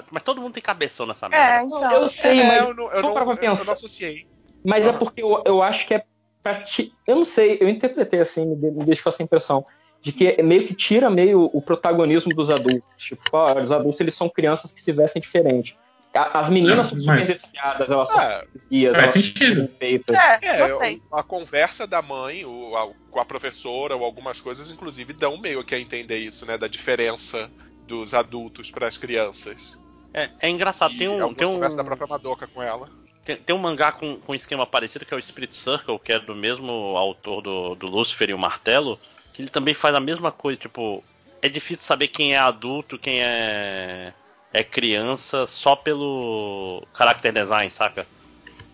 Mas 0.09 0.23
todo 0.23 0.41
mundo 0.41 0.53
tem 0.53 0.63
cabeção 0.63 1.05
nessa 1.05 1.27
É, 1.27 1.29
merda. 1.29 1.63
então. 1.65 1.91
Eu 1.93 2.07
sei, 2.07 2.39
É, 2.41 2.47
mas 2.47 2.67
eu 2.67 2.75
não, 2.75 2.91
eu 2.91 3.01
não, 3.03 3.13
pra 3.13 3.21
eu- 3.21 3.27
eu 3.29 3.35
não 3.35 3.37
pensar, 3.37 3.73
associei. 3.73 4.25
mas 4.65 4.87
é 4.87 4.91
porque 4.93 5.21
eu, 5.21 5.43
eu 5.45 5.61
acho 5.61 5.85
que 5.87 5.93
é 5.93 6.03
pra 6.41 6.55
ti... 6.63 6.91
Eu 7.07 7.17
não 7.17 7.25
sei, 7.25 7.57
eu 7.61 7.69
interpretei 7.69 8.19
assim, 8.19 8.45
me, 8.45 8.71
me 8.71 8.85
deixou 8.85 9.11
essa 9.11 9.21
impressão. 9.21 9.63
De 10.01 10.11
que 10.11 10.41
meio 10.41 10.65
que 10.65 10.73
tira 10.73 11.09
meio 11.09 11.49
o 11.53 11.61
protagonismo 11.61 12.33
dos 12.33 12.49
adultos. 12.49 12.81
Tipo, 12.97 13.21
ó, 13.33 13.61
os 13.61 13.71
adultos 13.71 14.01
eles 14.01 14.13
são 14.15 14.27
crianças 14.27 14.71
que 14.71 14.81
se 14.81 14.91
vestem 14.91 15.21
diferente. 15.21 15.77
As 16.13 16.49
meninas 16.49 16.87
são 16.87 16.97
super 16.99 17.23
viciadas, 17.23 17.89
elas 17.89 18.09
são 18.09 18.19
É, 18.19 18.43
guias, 18.69 18.93
Faz 18.95 19.03
elas 19.03 19.13
são 19.13 19.23
sentido. 19.23 19.67
perfeitas. 19.69 20.17
É, 20.17 20.39
É, 20.41 20.67
gostei. 20.67 21.01
a 21.13 21.23
conversa 21.23 21.87
da 21.87 22.01
mãe 22.01 22.43
o- 22.43 22.75
a- 22.75 22.89
com 23.09 23.19
a 23.19 23.23
professora 23.25 23.95
ou 23.95 24.03
algumas 24.03 24.41
coisas, 24.41 24.69
inclusive, 24.71 25.13
dão 25.13 25.37
meio 25.37 25.63
que 25.63 25.73
a 25.73 25.79
entender 25.79 26.17
isso, 26.17 26.45
né? 26.45 26.57
Da 26.57 26.67
diferença 26.67 27.49
dos 27.87 28.13
adultos 28.13 28.69
para 28.71 28.87
as 28.87 28.97
crianças. 28.97 29.79
É, 30.13 30.29
é 30.41 30.49
engraçado, 30.49 30.93
e 30.93 30.97
tem 30.97 31.07
um, 31.07 31.33
tem 31.33 31.47
um, 31.47 31.53
conversas 31.53 31.75
da 31.77 31.83
própria 31.83 32.07
Madoka 32.07 32.45
com 32.47 32.61
ela. 32.61 32.89
tem, 33.23 33.37
tem 33.37 33.55
um 33.55 33.59
mangá 33.59 33.91
com, 33.93 34.17
com 34.17 34.33
um 34.33 34.35
esquema 34.35 34.65
parecido 34.65 35.05
que 35.05 35.13
é 35.13 35.17
o 35.17 35.21
Spirit 35.23 35.55
Circle, 35.55 35.97
que 35.99 36.11
é 36.11 36.19
do 36.19 36.35
mesmo 36.35 36.71
autor 36.97 37.41
do, 37.41 37.75
do 37.75 37.87
Lucifer 37.87 38.29
e 38.29 38.33
o 38.33 38.37
Martelo, 38.37 38.99
ele 39.41 39.49
também 39.49 39.73
faz 39.73 39.95
a 39.95 39.99
mesma 39.99 40.31
coisa, 40.31 40.59
tipo, 40.59 41.03
é 41.41 41.49
difícil 41.49 41.83
saber 41.83 42.07
quem 42.07 42.33
é 42.33 42.37
adulto, 42.37 42.97
quem 42.99 43.21
é, 43.21 44.13
é 44.53 44.63
criança, 44.63 45.47
só 45.47 45.75
pelo 45.75 46.85
character 46.95 47.33
design, 47.33 47.71
saca? 47.71 48.05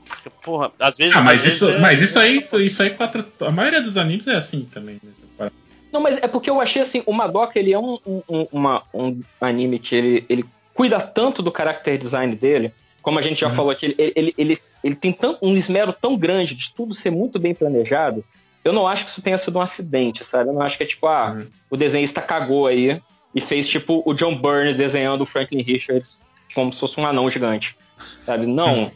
Porque, 0.07 0.29
Porra, 0.43 0.71
às 0.79 0.97
vezes. 0.97 1.15
Ah, 1.15 1.19
às 1.19 1.25
mas 1.25 1.41
vezes 1.43 1.55
isso, 1.57 1.69
é- 1.69 1.79
mas 1.79 2.01
isso 2.01 2.19
aí, 2.19 2.45
isso 2.65 2.83
aí 2.83 2.89
quatro, 2.91 3.25
a 3.41 3.51
maioria 3.51 3.81
dos 3.81 3.97
animes 3.97 4.27
é 4.27 4.35
assim 4.35 4.65
também. 4.65 4.97
né? 5.01 5.49
Não, 5.91 6.01
mas 6.01 6.17
é 6.17 6.27
porque 6.27 6.49
eu 6.49 6.59
achei 6.59 6.81
assim, 6.81 7.01
o 7.05 7.13
Madoka 7.13 7.57
ele 7.57 7.71
é 7.73 7.79
um, 7.79 7.97
um, 8.05 8.21
um- 8.27 8.47
uma- 8.51 8.83
um 8.93 9.23
anime 9.39 9.79
que 9.79 9.95
ele, 9.95 10.25
ele 10.29 10.45
cuida 10.73 10.99
tanto 10.99 11.41
do 11.41 11.53
character 11.55 11.97
design 11.97 12.35
dele, 12.35 12.73
como 13.01 13.17
a 13.19 13.21
gente 13.21 13.39
já 13.39 13.47
Uhum. 13.47 13.55
falou 13.55 13.71
aqui, 13.71 13.85
ele, 13.85 14.13
ele, 14.15 14.33
ele, 14.37 14.57
ele 14.83 14.95
tem 14.95 15.13
tão, 15.13 15.37
um 15.41 15.55
esmero 15.55 15.93
tão 15.93 16.17
grande 16.17 16.55
de 16.55 16.73
tudo 16.75 16.93
ser 16.93 17.09
muito 17.09 17.39
bem 17.39 17.53
planejado. 17.55 18.23
Eu 18.67 18.73
não 18.73 18.87
acho 18.87 19.05
que 19.05 19.11
isso 19.11 19.21
tenha 19.21 19.37
sido 19.37 19.57
um 19.57 19.61
acidente, 19.61 20.23
sabe? 20.25 20.49
Eu 20.49 20.53
não 20.53 20.61
acho 20.61 20.77
que 20.77 20.83
é 20.83 20.87
tipo, 20.87 21.07
ah, 21.07 21.31
Uhum. 21.31 21.47
o 21.69 21.77
desenhista 21.77 22.21
cagou 22.21 22.67
aí 22.67 23.01
e 23.33 23.41
fez 23.41 23.67
tipo 23.67 24.01
o 24.05 24.13
John 24.13 24.35
Byrne 24.35 24.73
desenhando 24.73 25.21
o 25.21 25.25
Franklin 25.25 25.61
Richards 25.61 26.19
como 26.53 26.71
se 26.73 26.79
fosse 26.79 26.99
um 26.99 27.05
anão 27.05 27.29
gigante. 27.29 27.75
Sabe? 28.25 28.45
Não. 28.45 28.91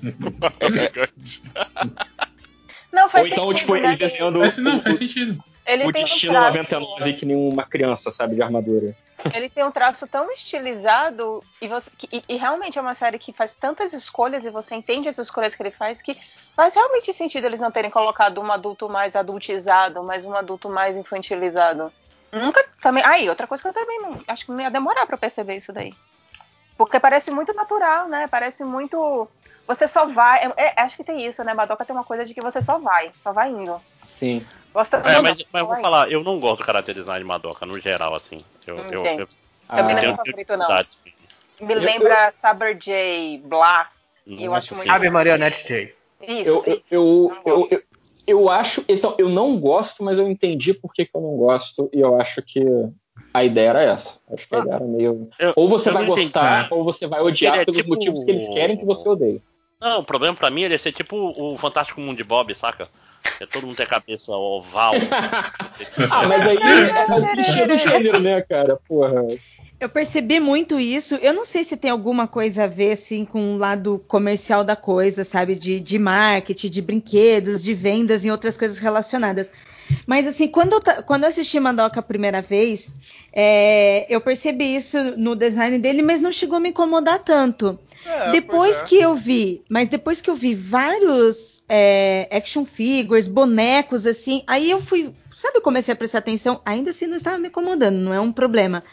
Gigante. 0.61 1.43
Não, 2.91 3.09
faz 3.09 3.24
Ou 3.24 3.32
então, 3.32 3.43
sentido, 3.47 3.57
tipo, 3.59 3.74
né? 3.76 3.88
ele 3.88 3.95
desenhando 3.95 4.39
Mas, 4.39 4.57
não, 4.57 4.78
o, 4.78 4.82
faz 4.82 4.95
o, 4.95 4.99
sentido. 4.99 5.41
Ele 5.65 5.86
o 5.86 5.93
tem 5.93 6.03
um 6.03 6.05
destino 6.05 6.34
traço- 6.34 6.57
99 6.57 7.13
que 7.13 7.26
nem 7.26 7.38
uma 7.38 7.63
criança, 7.63 8.11
sabe, 8.11 8.36
de 8.36 8.41
armadura. 8.41 8.93
Ele 9.34 9.49
tem 9.49 9.63
um 9.63 9.72
traço 9.72 10.07
tão 10.07 10.32
estilizado 10.32 11.43
e, 11.61 11.67
você, 11.67 11.89
e- 12.11 12.24
e 12.30 12.36
realmente 12.38 12.78
é 12.78 12.82
uma 12.82 12.95
série 12.95 13.19
que 13.19 13.34
faz 13.34 13.55
tantas 13.55 13.93
escolhas 13.93 14.45
e 14.45 14.49
você 14.49 14.76
entende 14.76 15.07
as 15.09 15.17
escolhas 15.17 15.55
que 15.55 15.61
ele 15.61 15.72
faz 15.72 16.01
que 16.01 16.17
faz 16.55 16.74
realmente 16.74 17.13
sentido 17.13 17.45
eles 17.45 17.59
não 17.61 17.72
terem 17.72 17.91
colocado 17.91 18.41
um 18.41 18.51
adulto 18.51 18.89
mais 18.89 19.15
adultizado, 19.15 20.03
mas 20.03 20.26
um 20.26 20.36
adulto 20.36 20.69
mais 20.69 20.97
infantilizado. 20.97 21.91
Nunca 22.32 22.63
também. 22.82 23.03
Aí, 23.05 23.30
outra 23.30 23.45
coisa 23.47 23.61
que 23.61 23.69
eu 23.69 23.74
também 23.74 24.01
não. 24.01 24.17
Acho 24.28 24.45
que 24.45 24.51
não 24.51 24.61
ia 24.61 24.72
demorar 24.72 25.05
pra 25.05 25.17
perceber 25.17 25.57
isso 25.57 25.74
daí. 25.74 25.93
Porque 26.78 26.99
parece 26.99 27.30
muito 27.30 27.53
natural, 27.53 28.07
né? 28.07 28.28
Parece 28.28 28.63
muito. 28.63 29.28
Você 29.67 29.88
só 29.88 30.05
vai. 30.07 30.39
é- 30.45 30.53
é- 30.78 30.82
acho 30.82 30.95
que 30.97 31.03
tem 31.03 31.26
isso, 31.28 31.43
né? 31.43 31.53
Madoka 31.53 31.86
tem 31.86 31.95
uma 31.95 32.05
coisa 32.05 32.26
de 32.26 32.34
que 32.34 32.41
você 32.41 32.61
só 32.61 32.80
vai, 32.80 33.11
só 33.22 33.32
vai 33.34 33.49
indo. 33.49 33.80
Sim. 34.22 34.45
Gosta 34.72 34.97
É, 34.97 35.13
não, 35.13 35.24
mas, 35.24 35.38
não, 35.39 35.45
mas 35.51 35.61
eu 35.63 35.67
vou 35.67 35.78
falar, 35.80 36.11
eu 36.11 36.24
não 36.24 36.39
gosto 36.39 36.59
do 36.59 36.65
character 36.65 36.93
design 36.93 37.19
de 37.22 37.26
Madoka, 37.28 37.65
no 37.65 37.80
geral, 37.80 38.13
assim. 38.13 38.38
Eu, 38.67 38.78
eu, 38.78 39.01
Entendo. 39.01 39.22
eu 39.22 39.28
Também 39.76 39.95
não 39.95 40.01
é 40.01 40.05
meu 40.05 40.15
favorito, 40.15 40.49
não. 40.49 40.57
dificuldades. 40.59 40.97
Me 41.59 41.74
Eu- 41.74 41.80
lembra 41.80 42.34
Saber 42.39 42.76
J, 42.78 43.41
Blá. 43.43 43.89
E 44.28 44.43
eu 44.45 44.53
acho 44.53 44.76
muito. 44.76 44.88
Sabe 44.88 45.09
Marionette 45.09 45.67
J. 45.67 45.93
Isso, 46.22 46.49
Eu, 46.49 46.63
eu, 46.67 46.82
eu, 46.91 47.32
Não 47.34 47.41
eu, 47.53 47.67
eu, 47.72 47.84
eu 48.28 48.49
acho. 48.49 48.86
Então, 48.88 49.15
eu 49.17 49.28
não 49.28 49.59
gosto, 49.59 50.03
mas 50.03 50.19
eu 50.19 50.30
entendi 50.30 50.72
por 50.72 50.93
que, 50.93 51.03
que 51.05 51.17
eu 51.17 51.22
não 51.22 51.36
gosto. 51.36 51.89
E 51.91 51.99
eu 51.99 52.22
acho 52.22 52.43
que 52.43 52.63
a 53.34 53.43
ideia 53.43 53.69
era 53.69 53.84
essa. 53.84 54.19
Acho 54.32 54.47
que 54.47 54.55
a 54.55 54.59
ideia 54.59 54.76
era 54.76 54.86
meio. 54.86 55.30
Eu- 55.39 55.53
Ou 55.55 55.67
você 55.67 55.89
eu 55.89 55.93
vai 55.93 56.03
não 56.05 56.11
entendi, 56.11 56.28
gostar, 56.28 56.63
né? 56.63 56.67
ou 56.69 56.84
você 56.84 57.07
vai 57.07 57.22
odiar 57.22 57.57
é 57.57 57.65
pelos 57.65 57.82
tipo- 57.82 57.89
motivos 57.89 58.24
que 58.24 58.30
eles 58.30 58.47
querem 58.49 58.78
que 58.78 58.86
você 58.86 59.09
odeie. 59.09 59.41
Não, 59.80 60.01
o 60.01 60.03
problema 60.03 60.36
pra 60.36 60.51
mim 60.51 60.61
é 60.61 60.65
ele 60.65 60.78
ser 60.78 60.91
tipo 60.91 61.15
o 61.36 61.57
Fantástico 61.57 61.99
Mundo 61.99 62.17
de 62.17 62.24
Bob, 62.24 62.53
saca? 62.53 62.88
É 63.39 63.45
todo 63.45 63.65
mundo 63.65 63.76
tem 63.76 63.86
a 63.86 63.89
cabeça 63.89 64.32
oval. 64.32 64.93
Ah, 66.11 66.28
mas 66.28 66.45
aí 66.45 66.57
é 66.57 67.05
o 67.15 67.32
clichê 67.32 67.65
do 67.65 67.78
gênero, 67.78 68.19
né, 68.19 68.41
cara? 68.41 68.78
Porra. 68.88 69.26
Eu 69.80 69.89
percebi 69.89 70.39
muito 70.39 70.80
isso. 70.80 71.15
Eu 71.15 71.34
não 71.34 71.43
sei 71.43 71.63
se 71.63 71.76
tem 71.76 71.89
alguma 71.89 72.28
coisa 72.28 72.65
a 72.65 72.67
ver, 72.67 72.91
assim, 72.91 73.26
com 73.26 73.55
o 73.55 73.57
lado 73.57 74.03
comercial 74.07 74.63
da 74.63 74.76
coisa, 74.76 75.24
sabe? 75.24 75.55
De, 75.55 75.80
de 75.80 75.97
marketing, 75.97 76.69
de 76.69 76.82
brinquedos, 76.84 77.63
de 77.63 77.74
vendas 77.74 78.24
e 78.24 78.30
outras 78.30 78.55
coisas 78.55 78.78
relacionadas. 78.78 79.51
Mas, 80.05 80.28
assim, 80.28 80.47
quando 80.47 80.74
eu, 80.74 80.82
quando 81.03 81.24
eu 81.24 81.30
assisti 81.30 81.59
Madoka 81.59 81.99
a 81.99 82.03
primeira 82.03 82.43
vez, 82.43 82.93
é, 83.34 84.05
eu 84.07 84.22
percebi 84.22 84.76
isso 84.76 84.97
no 85.17 85.36
design 85.36 85.80
dele, 85.80 86.03
mas 86.03 86.22
não 86.22 86.32
chegou 86.32 86.57
a 86.57 86.59
me 86.59 86.69
incomodar 86.69 87.17
tanto. 87.17 87.80
É, 88.05 88.31
depois 88.31 88.77
pois 88.77 88.83
é. 88.83 88.85
que 88.87 88.95
eu 88.97 89.15
vi, 89.15 89.63
mas 89.69 89.89
depois 89.89 90.21
que 90.21 90.29
eu 90.29 90.35
vi 90.35 90.53
vários 90.55 91.63
é, 91.69 92.27
action 92.31 92.65
figures, 92.65 93.27
bonecos, 93.27 94.05
assim, 94.07 94.43
aí 94.47 94.69
eu 94.69 94.79
fui, 94.79 95.13
sabe, 95.35 95.57
eu 95.57 95.61
comecei 95.61 95.93
a 95.93 95.97
prestar 95.97 96.19
atenção, 96.19 96.61
ainda 96.65 96.89
assim 96.91 97.07
não 97.07 97.15
estava 97.17 97.37
me 97.37 97.47
incomodando, 97.49 97.97
não 97.97 98.13
é 98.13 98.19
um 98.19 98.31
problema. 98.31 98.83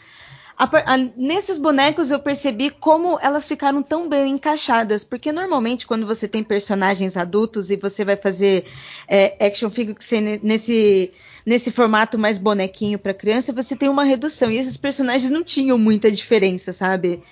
A 0.57 0.65
a- 0.65 0.97
nesses 1.15 1.57
bonecos 1.57 2.11
eu 2.11 2.19
percebi 2.19 2.69
como 2.69 3.17
elas 3.21 3.47
ficaram 3.47 3.81
tão 3.81 4.09
bem 4.09 4.33
encaixadas, 4.33 5.05
porque 5.05 5.31
normalmente 5.31 5.87
quando 5.87 6.05
você 6.05 6.27
tem 6.27 6.43
personagens 6.43 7.15
adultos 7.15 7.71
e 7.71 7.77
você 7.77 8.03
vai 8.03 8.17
fazer 8.17 8.65
é, 9.07 9.37
action 9.47 9.69
figure 9.69 9.95
que 9.95 10.03
você 10.03 10.19
ne- 10.19 10.39
nesse 10.43 11.13
nesse 11.45 11.71
formato 11.71 12.19
mais 12.19 12.37
bonequinho 12.37 12.99
para 12.99 13.13
criança, 13.13 13.53
você 13.53 13.73
tem 13.75 13.87
uma 13.87 14.03
redução 14.03 14.51
e 14.51 14.57
esses 14.57 14.75
personagens 14.75 15.31
não 15.31 15.43
tinham 15.43 15.77
muita 15.77 16.11
diferença, 16.11 16.73
sabe? 16.73 17.23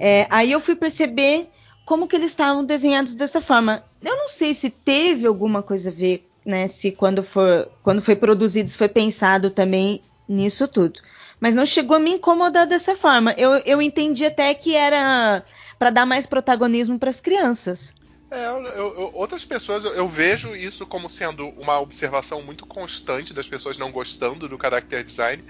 É, 0.00 0.26
aí 0.30 0.50
eu 0.52 0.60
fui 0.60 0.74
perceber 0.74 1.48
como 1.84 2.08
que 2.08 2.16
eles 2.16 2.30
estavam 2.30 2.64
desenhados 2.64 3.14
dessa 3.14 3.40
forma. 3.40 3.84
Eu 4.02 4.16
não 4.16 4.28
sei 4.28 4.54
se 4.54 4.70
teve 4.70 5.26
alguma 5.26 5.62
coisa 5.62 5.90
a 5.90 5.92
ver, 5.92 6.26
né? 6.44 6.66
Se 6.68 6.90
quando, 6.92 7.22
for, 7.22 7.68
quando 7.82 8.00
foi 8.00 8.16
produzido, 8.16 8.70
foi 8.70 8.88
pensado 8.88 9.50
também 9.50 10.02
nisso 10.28 10.66
tudo. 10.66 11.00
Mas 11.40 11.54
não 11.54 11.66
chegou 11.66 11.96
a 11.96 12.00
me 12.00 12.12
incomodar 12.12 12.66
dessa 12.66 12.94
forma. 12.96 13.34
Eu, 13.36 13.56
eu 13.66 13.82
entendi 13.82 14.24
até 14.24 14.54
que 14.54 14.74
era 14.74 15.44
para 15.78 15.90
dar 15.90 16.06
mais 16.06 16.26
protagonismo 16.26 16.98
para 16.98 17.10
as 17.10 17.20
crianças. 17.20 17.94
É, 18.30 18.46
eu- 18.46 18.64
eu- 18.64 19.10
outras 19.14 19.44
pessoas, 19.44 19.84
eu, 19.84 19.92
eu 19.94 20.08
vejo 20.08 20.54
isso 20.54 20.86
como 20.86 21.08
sendo 21.08 21.48
uma 21.50 21.80
observação 21.80 22.42
muito 22.42 22.64
constante 22.64 23.34
das 23.34 23.48
pessoas 23.48 23.76
não 23.76 23.90
gostando 23.92 24.48
do 24.48 24.58
character 24.60 25.04
design. 25.04 25.44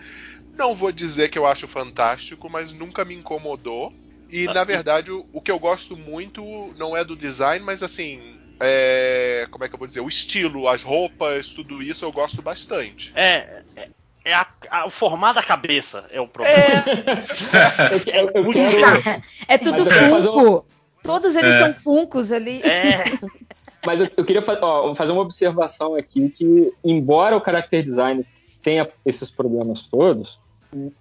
Não 0.59 0.74
vou 0.74 0.92
dizer 0.92 1.28
que 1.30 1.38
eu 1.38 1.46
acho 1.46 1.68
fantástico, 1.68 2.51
mas 2.51 2.72
nunca 2.72 3.05
me 3.05 3.14
incomodou. 3.14 3.92
E 4.32 4.48
Ah, 4.48 4.54
na 4.54 4.64
verdade, 4.64 5.10
o, 5.10 5.26
o 5.32 5.40
que 5.40 5.50
eu 5.50 5.58
gosto 5.58 5.96
muito 5.96 6.42
não 6.76 6.96
é 6.96 7.04
do 7.04 7.16
design, 7.16 7.64
mas 7.64 7.82
assim. 7.82 8.20
É, 8.62 9.48
como 9.50 9.64
é 9.64 9.68
que 9.68 9.74
eu 9.74 9.78
vou 9.78 9.88
dizer? 9.88 10.00
O 10.00 10.08
estilo, 10.08 10.68
as 10.68 10.82
roupas, 10.82 11.50
tudo 11.52 11.82
isso 11.82 12.04
eu 12.04 12.12
gosto 12.12 12.42
bastante. 12.42 13.10
É, 13.14 13.62
é, 13.74 13.88
é 14.26 14.34
a- 14.34 14.46
a- 14.70 14.86
o 14.86 14.90
formato 14.90 15.36
da 15.36 15.42
cabeça 15.42 16.04
é 16.10 16.20
o 16.20 16.28
problema. 16.28 16.84
Eu, 18.12 18.28
eu- 18.34 18.44
eu 18.44 18.52
quero, 18.52 19.24
É 19.48 19.56
tudo 19.58 19.86
Funko. 19.86 20.66
Todos 21.02 21.34
eles 21.34 21.54
É. 21.54 21.58
são 21.58 21.72
Funcos 21.72 22.30
ali. 22.30 22.60
É, 22.62 23.04
mas 23.84 24.00
eu, 24.00 24.10
eu 24.14 24.24
queria 24.26 24.42
fa- 24.42 24.58
ó, 24.60 24.94
fazer 24.94 25.12
uma 25.12 25.22
observação 25.22 25.94
aqui 25.96 26.28
que, 26.28 26.70
embora 26.84 27.36
o 27.36 27.42
character 27.42 27.82
design 27.82 28.26
tenha 28.62 28.86
esses 29.06 29.30
problemas 29.30 29.88
todos, 29.88 30.38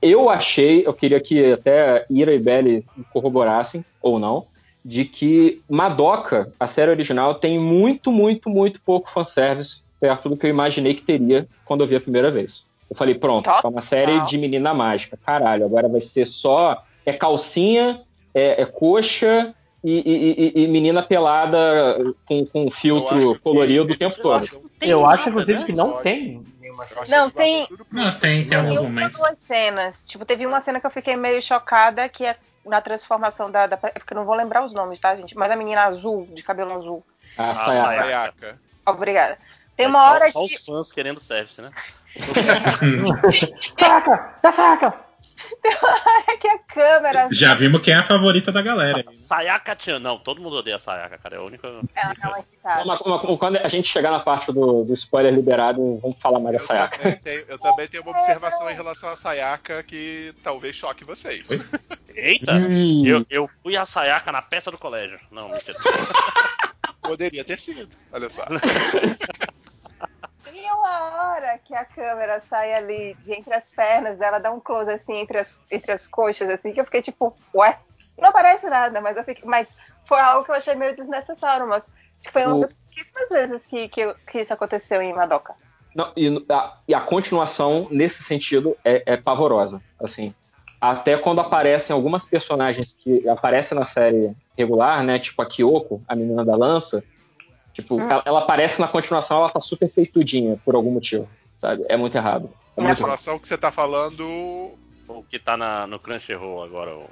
eu 0.01 0.29
achei, 0.29 0.85
eu 0.85 0.93
queria 0.93 1.19
que 1.19 1.53
até 1.53 2.05
Ira 2.09 2.33
e 2.33 2.39
Belly 2.39 2.83
corroborassem, 3.09 3.83
ou 4.01 4.19
não, 4.19 4.45
de 4.83 5.05
que 5.05 5.61
Madoka, 5.69 6.51
a 6.59 6.67
série 6.67 6.91
original, 6.91 7.35
tem 7.35 7.59
muito, 7.59 8.11
muito, 8.11 8.49
muito 8.49 8.79
pouco 8.83 9.09
fanservice 9.09 9.81
perto 9.99 10.29
do 10.29 10.37
que 10.37 10.45
eu 10.45 10.49
imaginei 10.49 10.93
que 10.93 11.01
teria 11.01 11.47
quando 11.65 11.81
eu 11.81 11.87
vi 11.87 11.95
a 11.95 12.01
primeira 12.01 12.31
vez. 12.31 12.63
Eu 12.89 12.95
falei, 12.95 13.13
pronto, 13.13 13.45
Total. 13.45 13.61
é 13.63 13.67
uma 13.67 13.81
série 13.81 14.19
de 14.25 14.37
menina 14.37 14.73
mágica. 14.73 15.17
Caralho, 15.23 15.65
agora 15.65 15.87
vai 15.87 16.01
ser 16.01 16.25
só. 16.25 16.81
É 17.05 17.13
calcinha, 17.13 18.01
é, 18.33 18.61
é 18.61 18.65
coxa 18.65 19.53
e, 19.83 19.99
e- 19.99 20.61
e- 20.61 20.63
e 20.63 20.67
menina 20.67 21.03
pelada 21.03 21.97
com, 22.25 22.45
com 22.45 22.71
filtro 22.71 23.39
colorido 23.41 23.93
o 23.93 23.97
tempo 23.97 24.15
todo. 24.21 24.47
eu 24.81 25.01
nada, 25.01 25.13
acho, 25.15 25.29
inclusive, 25.29 25.59
né? 25.59 25.65
que 25.65 25.73
não 25.73 26.01
tem 26.01 26.43
Não, 27.09 27.29
tem- 27.29 27.67
Não, 27.91 28.11
tem, 28.11 28.45
tem 28.45 28.57
alguns 28.57 28.73
Tem 28.77 28.79
uma 28.85 28.89
momentos. 28.89 29.17
duas 29.17 29.39
cenas. 29.39 30.03
Tipo, 30.05 30.25
teve 30.25 30.45
uma 30.45 30.59
cena 30.61 30.79
que 30.79 30.85
eu 30.85 30.91
fiquei 30.91 31.15
meio 31.15 31.41
chocada, 31.41 32.07
que 32.09 32.25
é 32.25 32.35
na 32.65 32.81
transformação 32.81 33.49
da. 33.49 33.67
da 33.67 33.77
é 33.83 33.91
porque 33.91 34.13
eu 34.13 34.17
não 34.17 34.25
vou 34.25 34.35
lembrar 34.35 34.63
os 34.63 34.73
nomes, 34.73 34.99
tá, 34.99 35.15
gente? 35.15 35.35
Mas 35.37 35.51
a 35.51 35.55
menina 35.55 35.83
azul, 35.85 36.27
de 36.31 36.43
cabelo 36.43 36.73
azul. 36.73 37.03
A 37.37 37.51
Ah, 37.51 37.55
Sayaka. 37.55 37.87
Sayaka. 37.87 38.03
Sayaka. 38.39 38.59
Obrigada. 38.85 39.37
Tem 39.77 39.87
uma 39.87 40.05
só- 40.05 40.11
hora 40.13 40.31
só 40.31 40.47
que. 40.47 40.55
os 40.55 40.65
fãs 40.65 40.91
querendo 40.91 41.19
service, 41.21 41.61
né? 41.61 41.71
Saca! 43.79 44.33
Dá 44.41 44.51
saca! 44.51 44.93
Que 46.39 46.47
a 46.47 46.57
câmera. 46.59 47.27
Já 47.31 47.53
vimos 47.53 47.81
quem 47.81 47.93
é 47.93 47.97
a 47.97 48.03
favorita 48.03 48.51
da 48.51 48.61
galera. 48.61 49.03
Sayaka 49.13 49.75
Chan, 49.79 49.99
não, 49.99 50.17
todo 50.17 50.41
mundo 50.41 50.55
odeia 50.55 50.77
a 50.77 50.79
Sayaka, 50.79 51.17
cara. 51.17 51.35
É 51.35 51.39
a 51.39 51.43
única. 51.43 51.67
Ela 51.67 52.13
não 52.23 52.35
é 52.37 52.43
quitada. 52.43 52.83
Uma- 52.83 52.99
uma- 53.01 53.37
quando 53.37 53.57
a 53.57 53.67
gente 53.67 53.87
chegar 53.87 54.11
na 54.11 54.19
parte 54.19 54.51
do, 54.51 54.83
do 54.83 54.93
spoiler 54.93 55.33
liberado, 55.33 55.99
vamos 56.01 56.19
falar 56.19 56.39
mais 56.39 56.55
da 56.55 56.61
Sayaka. 56.61 56.97
também, 56.97 57.17
tenho, 57.19 57.45
eu 57.47 57.57
também 57.59 57.87
tenho 57.87 58.03
uma 58.03 58.11
observação 58.13 58.69
em 58.69 58.73
relação 58.73 59.09
a 59.09 59.15
Sayaka 59.15 59.83
que 59.83 60.33
talvez 60.43 60.75
choque 60.75 61.03
vocês. 61.03 61.45
Eita! 62.15 62.53
Eu, 63.05 63.25
eu 63.29 63.49
fui 63.61 63.75
a 63.77 63.85
Sayaka 63.85 64.31
na 64.31 64.41
peça 64.41 64.71
do 64.71 64.77
colégio. 64.77 65.19
Não, 65.31 65.49
mentira. 65.49 65.77
Poderia 67.01 67.43
ter 67.43 67.57
sido, 67.57 67.89
olha 68.11 68.29
só. 68.29 68.43
Uma 70.89 71.33
hora 71.33 71.59
que 71.59 71.73
a 71.75 71.85
câmera 71.85 72.41
sai 72.41 72.73
ali 72.73 73.15
de 73.15 73.33
entre 73.33 73.53
as 73.53 73.69
pernas 73.71 74.17
dela, 74.17 74.39
dá 74.39 74.51
um 74.51 74.59
close 74.59 74.89
assim 74.91 75.15
entre 75.17 75.37
as, 75.37 75.63
entre 75.69 75.91
as 75.91 76.07
coxas, 76.07 76.49
assim, 76.49 76.73
que 76.73 76.81
eu 76.81 76.85
fiquei 76.85 77.01
tipo, 77.01 77.37
ué, 77.55 77.79
não 78.17 78.31
parece 78.31 78.67
nada, 78.69 78.99
mas 78.99 79.15
eu 79.15 79.23
fiquei. 79.23 79.47
Mas 79.47 79.75
foi 80.07 80.19
algo 80.19 80.43
que 80.45 80.51
eu 80.51 80.55
achei 80.55 80.75
meio 80.75 80.95
desnecessário, 80.95 81.67
mas 81.67 81.85
que 82.23 82.31
foi 82.31 82.43
uma 82.45 82.55
O- 82.55 82.61
das 82.61 82.73
pouquíssimas 82.73 83.29
vezes 83.29 83.67
que, 83.67 83.87
que, 83.89 84.13
que 84.27 84.41
isso 84.41 84.53
aconteceu 84.53 85.01
em 85.01 85.13
Madoka. 85.13 85.55
Não, 85.95 86.11
e, 86.15 86.45
a, 86.51 86.77
e 86.87 86.93
a 86.93 87.01
continuação, 87.01 87.87
nesse 87.91 88.23
sentido, 88.23 88.77
é, 88.83 89.13
é 89.13 89.17
pavorosa. 89.17 89.81
Assim, 89.99 90.33
até 90.79 91.17
quando 91.17 91.41
aparecem 91.41 91.93
algumas 91.93 92.25
personagens 92.25 92.93
que 92.93 93.27
aparecem 93.27 93.77
na 93.77 93.85
série 93.85 94.33
regular, 94.57 95.03
né? 95.03 95.19
Tipo 95.19 95.41
a 95.41 95.45
Kyoko, 95.45 96.03
a 96.07 96.15
menina 96.15 96.45
da 96.45 96.55
lança. 96.55 97.03
Tipo, 97.81 97.95
Hum. 97.95 98.09
ela, 98.09 98.21
ela 98.25 98.39
aparece 98.39 98.79
na 98.81 98.87
continuação, 98.87 99.39
ela 99.39 99.49
tá 99.49 99.61
super 99.61 99.89
feitudinha 99.89 100.57
por 100.63 100.75
algum 100.75 100.91
motivo. 100.91 101.27
Sabe? 101.55 101.83
É 101.89 101.97
muito 101.97 102.15
errado. 102.15 102.49
É 102.77 102.81
A 102.81 102.83
muito 102.83 102.87
errado. 102.87 102.97
situação 102.97 103.37
que 103.39 103.47
você 103.47 103.57
tá 103.57 103.71
falando. 103.71 104.23
o 105.07 105.23
que 105.29 105.39
tá 105.39 105.57
na, 105.57 105.85
no 105.87 105.99
Crunchyroll 105.99 106.63
agora. 106.63 106.95
O... 106.95 107.05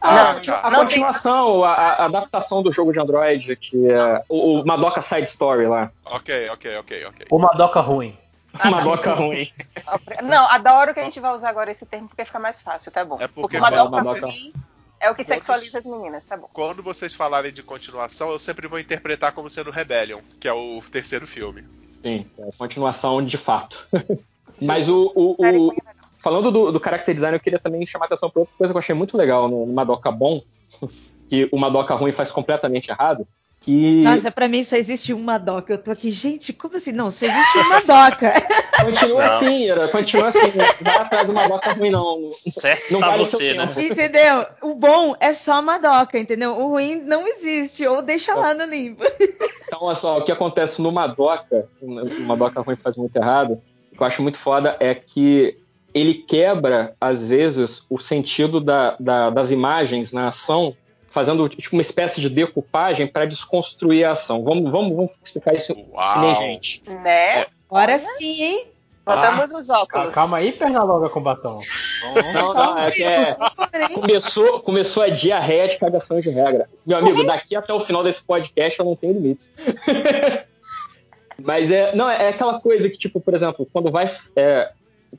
Ah, 0.00 0.34
Não, 0.46 0.54
a 0.62 0.70
não 0.70 0.80
continuação, 0.80 1.64
a, 1.64 1.72
a 1.72 2.04
adaptação 2.06 2.62
do 2.62 2.70
jogo 2.72 2.92
de 2.92 3.00
Android, 3.00 3.56
que 3.56 3.90
é 3.90 4.22
o, 4.28 4.60
o 4.60 4.66
Madoka 4.66 5.00
Side 5.00 5.22
Story 5.28 5.66
lá. 5.66 5.90
Ok, 6.04 6.50
ok, 6.50 6.76
ok, 6.78 7.04
ok. 7.06 7.26
Uma 7.30 7.48
doca 7.52 7.80
ruim. 7.80 8.14
Madoka 8.64 9.14
ruim. 9.14 9.50
Não, 10.22 10.46
adoro 10.50 10.92
que 10.94 11.00
a 11.00 11.04
gente 11.04 11.18
vai 11.20 11.34
usar 11.34 11.48
agora 11.48 11.70
esse 11.70 11.84
termo 11.86 12.08
porque 12.08 12.24
fica 12.24 12.38
mais 12.38 12.60
fácil, 12.62 12.92
tá 12.92 13.04
bom. 13.04 13.16
É 13.20 13.26
porque 13.28 13.58
Madoka, 13.58 13.88
quando 13.90 14.02
pra 14.18 14.26
vocês- 14.28 14.42
mim, 14.42 14.52
é 15.04 15.10
o 15.10 15.14
que 15.14 15.24
quando 15.24 15.34
sexualiza 15.34 15.78
as 15.78 15.84
meninas, 15.84 16.24
tá 16.26 16.36
bom. 16.36 16.48
Quando 16.52 16.82
vocês 16.82 17.14
falarem 17.14 17.52
de 17.52 17.62
continuação, 17.62 18.30
eu 18.30 18.38
sempre 18.38 18.66
vou 18.66 18.78
interpretar 18.78 19.32
como 19.32 19.48
sendo 19.50 19.70
Rebellion, 19.70 20.20
que 20.40 20.48
é 20.48 20.52
o 20.52 20.80
terceiro 20.90 21.26
filme. 21.26 21.62
Sim, 22.02 22.26
é 22.38 22.42
a 22.48 22.58
continuação 22.58 23.24
de 23.24 23.36
fato. 23.36 23.86
Mas 24.60 24.88
o, 24.88 25.12
o- 25.14 25.36
o- 25.68 25.74
falando 26.22 26.50
do, 26.50 26.72
do 26.72 26.82
character 26.82 27.14
design, 27.14 27.36
eu 27.36 27.40
queria 27.40 27.58
também 27.58 27.84
chamar 27.86 28.04
a 28.04 28.08
atenção 28.08 28.30
para 28.30 28.40
outra 28.40 28.54
coisa 28.56 28.72
que 28.72 28.76
eu 28.76 28.80
achei 28.80 28.94
muito 28.94 29.16
legal 29.16 29.48
no, 29.48 29.66
no 29.66 29.72
Madoka 29.72 30.10
bom, 30.10 30.42
que 31.28 31.48
o 31.52 31.58
Madoka 31.58 31.94
ruim 31.94 32.12
faz 32.12 32.30
completamente 32.30 32.88
errado. 32.90 33.26
Que 33.64 34.02
Nossa, 34.02 34.30
pra 34.30 34.46
mim 34.46 34.62
só 34.62 34.76
existe 34.76 35.14
uma 35.14 35.38
doca. 35.38 35.72
Eu 35.72 35.78
tô 35.78 35.90
aqui, 35.90 36.10
gente, 36.10 36.52
como 36.52 36.76
assim? 36.76 36.92
Não, 36.92 37.10
só 37.10 37.24
existe 37.24 37.58
uma 37.58 37.80
doca. 37.80 38.32
continua 38.84 39.24
Não. 39.24 39.32
assim, 39.36 39.64
Ira, 39.64 39.88
continua 39.88 40.28
assim. 40.28 40.38
Não 40.84 40.92
vai 40.92 40.96
atrás 41.00 41.26
do 41.26 41.32
Madoka 41.32 41.72
ruim, 41.72 41.88
não. 41.90 42.28
Certo 42.60 42.92
Não 42.92 43.00
tá 43.00 43.08
vale 43.08 43.24
você, 43.24 43.54
né? 43.54 43.74
entendeu? 43.78 44.46
O 44.60 44.74
bom 44.74 45.16
é 45.18 45.32
só 45.32 45.60
uma 45.60 45.78
doca, 45.78 46.18
entendeu? 46.18 46.52
O 46.58 46.68
ruim 46.68 46.96
não 46.96 47.26
existe. 47.26 47.86
Ou 47.86 48.02
deixa 48.02 48.34
lá 48.34 48.52
no 48.52 48.64
limbo. 48.64 49.02
Então, 49.66 49.82
olha 49.88 49.96
só, 49.96 50.18
o 50.18 50.22
que 50.22 50.30
acontece 50.30 50.80
no 50.80 50.92
Madoka, 50.92 51.66
o 51.80 51.90
Madoka 52.20 52.60
ruim 52.60 52.76
faz 52.76 52.96
muito 52.96 53.16
errado, 53.16 53.60
o 53.90 53.96
que 53.96 54.00
eu 54.00 54.06
acho 54.06 54.22
muito 54.22 54.36
foda 54.38 54.76
é 54.78 54.94
que 54.94 55.56
ele 55.92 56.14
quebra, 56.14 56.94
às 57.00 57.26
vezes, 57.26 57.82
o 57.90 57.98
sentido 57.98 58.60
da- 58.60 58.94
da- 59.00 59.30
das 59.30 59.50
imagens 59.50 60.12
na 60.12 60.28
ação, 60.28 60.76
fazendo 61.14 61.48
tipo, 61.48 61.76
uma 61.76 61.80
espécie 61.80 62.20
de 62.20 62.28
decupagem 62.28 63.06
para 63.06 63.24
desconstruir 63.24 64.04
a 64.04 64.10
ação. 64.10 64.42
Vamos, 64.42 64.68
vamos, 64.70 64.96
vamos 64.96 65.12
explicar 65.24 65.54
isso 65.54 65.72
Uau! 65.92 66.34
gente. 66.42 66.82
Né? 66.90 67.46
Agora 67.70 67.96
sim, 67.98 68.42
hein? 68.42 68.66
Botamos 69.06 69.50
os 69.52 69.70
Ah, 69.70 69.82
óculos. 69.82 70.14
calma 70.14 70.38
aí, 70.38 70.50
perna 70.52 70.82
longa 70.82 71.08
com 71.10 71.22
batom. 71.22 71.60
Não, 72.32 72.54
não, 72.54 72.78
é 72.78 72.90
que 72.90 73.04
é, 73.04 73.36
começou, 73.94 74.60
começou 74.60 75.02
a 75.02 75.08
diarreia 75.08 75.68
de 75.68 75.78
cagação 75.78 76.20
de 76.20 76.30
regra. 76.30 76.68
Meu 76.86 76.98
amigo, 76.98 77.22
daqui 77.22 77.54
até 77.54 77.72
o 77.72 77.80
final 77.80 78.02
desse 78.02 78.24
podcast 78.24 78.80
eu 78.80 78.86
não 78.86 78.96
tenho 78.96 79.12
limites. 79.12 79.52
Mas 81.38 81.70
é. 81.70 81.94
Não, 81.94 82.08
é 82.08 82.28
aquela 82.28 82.60
coisa 82.60 82.88
que, 82.88 82.96
tipo, 82.96 83.20
por 83.20 83.34
exemplo, 83.34 83.68
quando 83.72 83.90
vai. 83.90 84.10
é, 84.36 84.72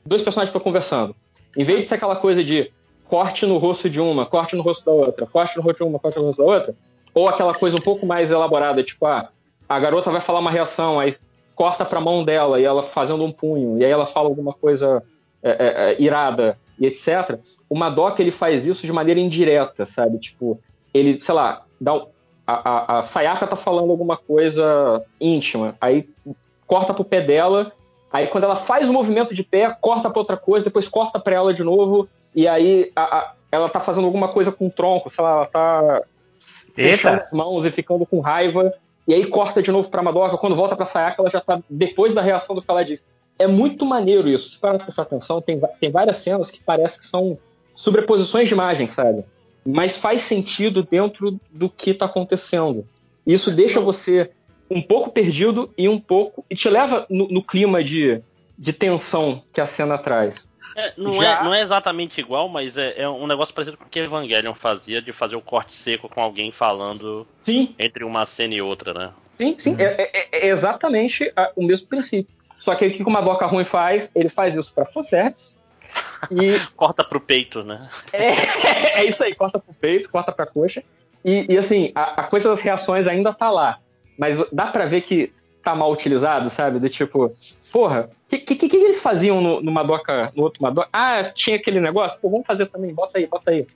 dois 0.06 0.22
personagens 0.22 0.50
estão 0.50 0.62
conversando. 0.62 1.16
Em 1.56 1.64
vez 1.64 1.82
de 1.82 1.86
ser 1.86 1.96
aquela 1.96 2.16
coisa 2.16 2.44
de 2.44 2.72
corte 3.08 3.46
no 3.46 3.58
rosto 3.58 3.90
de 3.90 4.00
uma, 4.00 4.26
corte 4.26 4.56
no 4.56 4.64
rosto 4.64 4.86
da 4.86 4.92
outra, 4.92 5.26
corte 5.26 5.56
no 5.58 5.64
rosto 5.64 5.78
de 5.78 5.90
uma, 5.90 6.00
corte 6.00 6.18
no 6.18 6.26
rosto 6.26 6.44
da 6.44 6.52
outra, 6.52 6.76
ou 7.14 7.28
aquela 7.28 7.54
coisa 7.54 7.78
um 7.78 7.82
pouco 7.82 8.06
mais 8.06 8.32
elaborada, 8.32 8.84
tipo, 8.84 9.06
ah, 9.06 9.30
a 9.68 9.80
garota 9.80 10.12
vai 10.12 10.22
falar 10.22 10.40
uma 10.40 10.52
reação, 10.52 11.00
aí 11.00 11.16
corta 11.56 11.86
pra 11.86 12.02
mão 12.02 12.24
dela 12.24 12.60
e 12.60 12.66
ela 12.66 12.84
fazendo 12.84 13.24
um 13.24 13.32
punho, 13.32 13.78
e 13.78 13.86
aí 13.86 13.92
ela 13.92 14.06
fala 14.06 14.28
alguma 14.28 14.54
coisa 14.54 15.02
é, 15.42 15.50
é, 15.52 15.92
é, 15.92 16.02
irada 16.02 16.58
e 16.80 16.86
etc. 16.86 17.40
O 17.70 17.76
Madoka 17.76 18.22
ele 18.22 18.32
faz 18.32 18.66
isso 18.66 18.86
de 18.86 18.92
maneira 18.92 19.20
indireta, 19.20 19.86
sabe? 19.86 20.20
Tipo, 20.20 20.60
ele, 20.94 21.22
sei 21.22 21.34
lá, 21.34 21.64
dá 21.80 21.94
um- 21.94 22.08
a, 22.46 22.70
a, 22.70 23.00
a 23.00 23.02
Sayaka 23.04 23.48
tá 23.48 23.56
falando 23.56 23.90
alguma 23.90 24.18
coisa 24.18 25.04
íntima, 25.20 25.76
aí 25.82 26.08
corta 26.68 26.94
pro 26.94 27.04
pé 27.04 27.22
dela, 27.22 27.72
aí 28.12 28.28
quando 28.28 28.44
ela 28.44 28.56
faz 28.56 28.88
o 28.88 28.94
movimento 28.94 29.34
de 29.34 29.44
pé, 29.44 29.76
corta 29.82 30.10
pra 30.10 30.20
outra 30.20 30.38
coisa, 30.38 30.66
depois 30.66 30.88
corta 30.88 31.20
pra 31.20 31.36
ela 31.36 31.54
de 31.54 31.64
novo, 31.64 32.08
e 32.36 32.48
aí 32.48 32.92
a- 32.96 33.18
a- 33.20 33.34
ela 33.52 33.70
tá 33.70 33.80
fazendo 33.80 34.06
alguma 34.06 34.28
coisa 34.28 34.52
com 34.52 34.68
o 34.68 34.72
tronco, 34.72 35.10
sei 35.10 35.24
lá, 35.24 35.32
ela 35.32 35.46
tá 35.46 36.02
fechando 36.74 37.22
as 37.24 37.32
mãos 37.32 37.66
e 37.66 37.72
ficando 37.72 38.06
com 38.06 38.20
raiva, 38.20 38.74
e 39.08 39.14
aí 39.14 39.26
corta 39.26 39.62
de 39.62 39.72
novo 39.72 39.90
pra 39.90 40.04
Madoka, 40.04 40.38
quando 40.38 40.56
volta 40.56 40.76
pra 40.76 40.86
Sayaka, 40.86 41.22
ela 41.22 41.30
já 41.30 41.40
tá 41.40 41.62
depois 41.70 42.14
da 42.14 42.22
reação 42.22 42.56
do 42.56 42.62
que 42.62 42.70
ela 42.70 42.84
disse. 42.84 43.04
É 43.38 43.48
muito 43.48 43.86
maneiro 43.86 44.28
isso, 44.30 44.50
se 44.50 44.58
parar 44.58 44.76
pra 44.78 44.86
prestar 44.86 45.04
atenção, 45.04 45.42
tem, 45.42 45.60
tem 45.80 45.92
várias 45.92 46.18
cenas 46.18 46.50
que 46.50 46.62
parece 46.64 47.00
que 47.00 47.06
são 47.06 47.38
sobreposições 47.76 48.48
de 48.48 48.54
imagem, 48.54 48.88
sabe? 48.88 49.24
Mas 49.66 49.98
faz 49.98 50.22
sentido 50.22 50.84
dentro 50.84 51.40
do 51.52 51.70
que 51.70 51.94
tá 51.94 52.06
acontecendo. 52.06 52.86
Isso 53.26 53.52
deixa 53.52 53.80
você 53.80 54.30
um 54.70 54.82
pouco 54.82 55.12
perdido 55.12 55.70
e 55.78 55.90
um 55.90 56.00
pouco. 56.00 56.46
e 56.50 56.56
te 56.56 56.70
leva 56.70 57.06
no, 57.10 57.28
no 57.28 57.42
clima 57.44 57.84
de, 57.84 58.22
de 58.58 58.72
tensão 58.74 59.42
que 59.52 59.60
a 59.60 59.66
cena 59.66 59.98
traz. 59.98 60.36
É, 60.76 60.94
não, 60.98 61.14
Já- 61.14 61.40
é, 61.40 61.44
não 61.44 61.54
é 61.54 61.62
exatamente 61.62 62.20
igual, 62.20 62.50
mas 62.50 62.76
é, 62.76 62.94
é 63.02 63.08
um 63.10 63.26
negócio 63.28 63.54
parecido 63.54 63.78
com 63.78 63.86
o 63.86 63.90
que 63.90 64.00
Evangelion 64.00 64.54
fazia 64.54 65.02
de 65.02 65.14
fazer 65.14 65.36
o 65.36 65.42
corte 65.42 65.72
seco 65.74 66.10
com 66.10 66.22
alguém 66.22 66.52
falando 66.52 67.26
Sim, 67.42 67.74
entre 67.80 68.04
uma 68.04 68.26
cena 68.26 68.54
e 68.56 68.62
outra, 68.62 68.94
né? 68.94 69.12
sim, 69.38 69.56
sim. 69.58 69.76
É, 69.80 70.02
é- 70.14 70.30
é 70.46 70.48
exatamente 70.48 71.32
a- 71.36 71.52
o 71.56 71.64
mesmo 71.64 71.88
princípio. 71.88 72.34
Só 72.60 72.74
que 72.76 72.86
o 72.88 72.92
que 72.92 73.04
o 73.04 73.10
Madoka 73.10 73.46
Ruim 73.46 73.64
faz? 73.66 74.10
Ele 74.16 74.30
faz 74.30 74.56
isso 74.56 74.74
pra 74.74 74.86
fanservice. 74.86 75.56
E 76.32 76.60
Corta 76.76 77.04
pro 77.04 77.20
peito, 77.22 77.64
né? 77.64 77.90
é, 78.12 79.00
é 79.02 79.06
isso 79.06 79.24
aí, 79.24 79.34
corta 79.36 79.60
pro 79.60 79.74
peito, 79.74 80.10
corta 80.10 80.32
pra 80.32 80.46
coxa. 80.46 80.84
E, 81.24 81.46
e, 81.54 81.58
assim, 81.58 81.92
a, 81.96 82.22
a 82.22 82.24
coisa 82.24 82.50
das 82.50 82.60
reações 82.62 83.08
ainda 83.08 83.34
tá 83.34 83.50
lá. 83.50 83.80
Mas 84.18 84.38
dá 84.52 84.68
pra 84.68 84.86
ver 84.86 85.02
que 85.02 85.32
tá 85.64 85.74
mal 85.76 85.92
utilizado, 85.92 86.50
sabe? 86.50 86.80
Do 86.80 86.90
tipo, 86.90 87.36
porra, 87.76 88.10
o 88.24 88.30
que, 88.30 88.40
que, 88.40 88.70
que 88.70 88.78
eles 88.78 89.02
faziam 89.02 89.42
no, 89.42 89.62
no 89.62 89.70
Madoka, 89.70 90.32
no 90.34 90.44
outro 90.44 90.64
Madoka? 90.64 90.88
Ah, 90.94 91.26
tinha 91.26 91.58
aquele 91.58 91.82
negócio? 91.82 92.18
Pô, 92.22 92.30
vamos 92.30 92.48
fazer 92.48 92.68
também, 92.68 92.94
bota 92.94 93.18
aí, 93.18 93.28
bota 93.28 93.52
aí. 93.52 93.68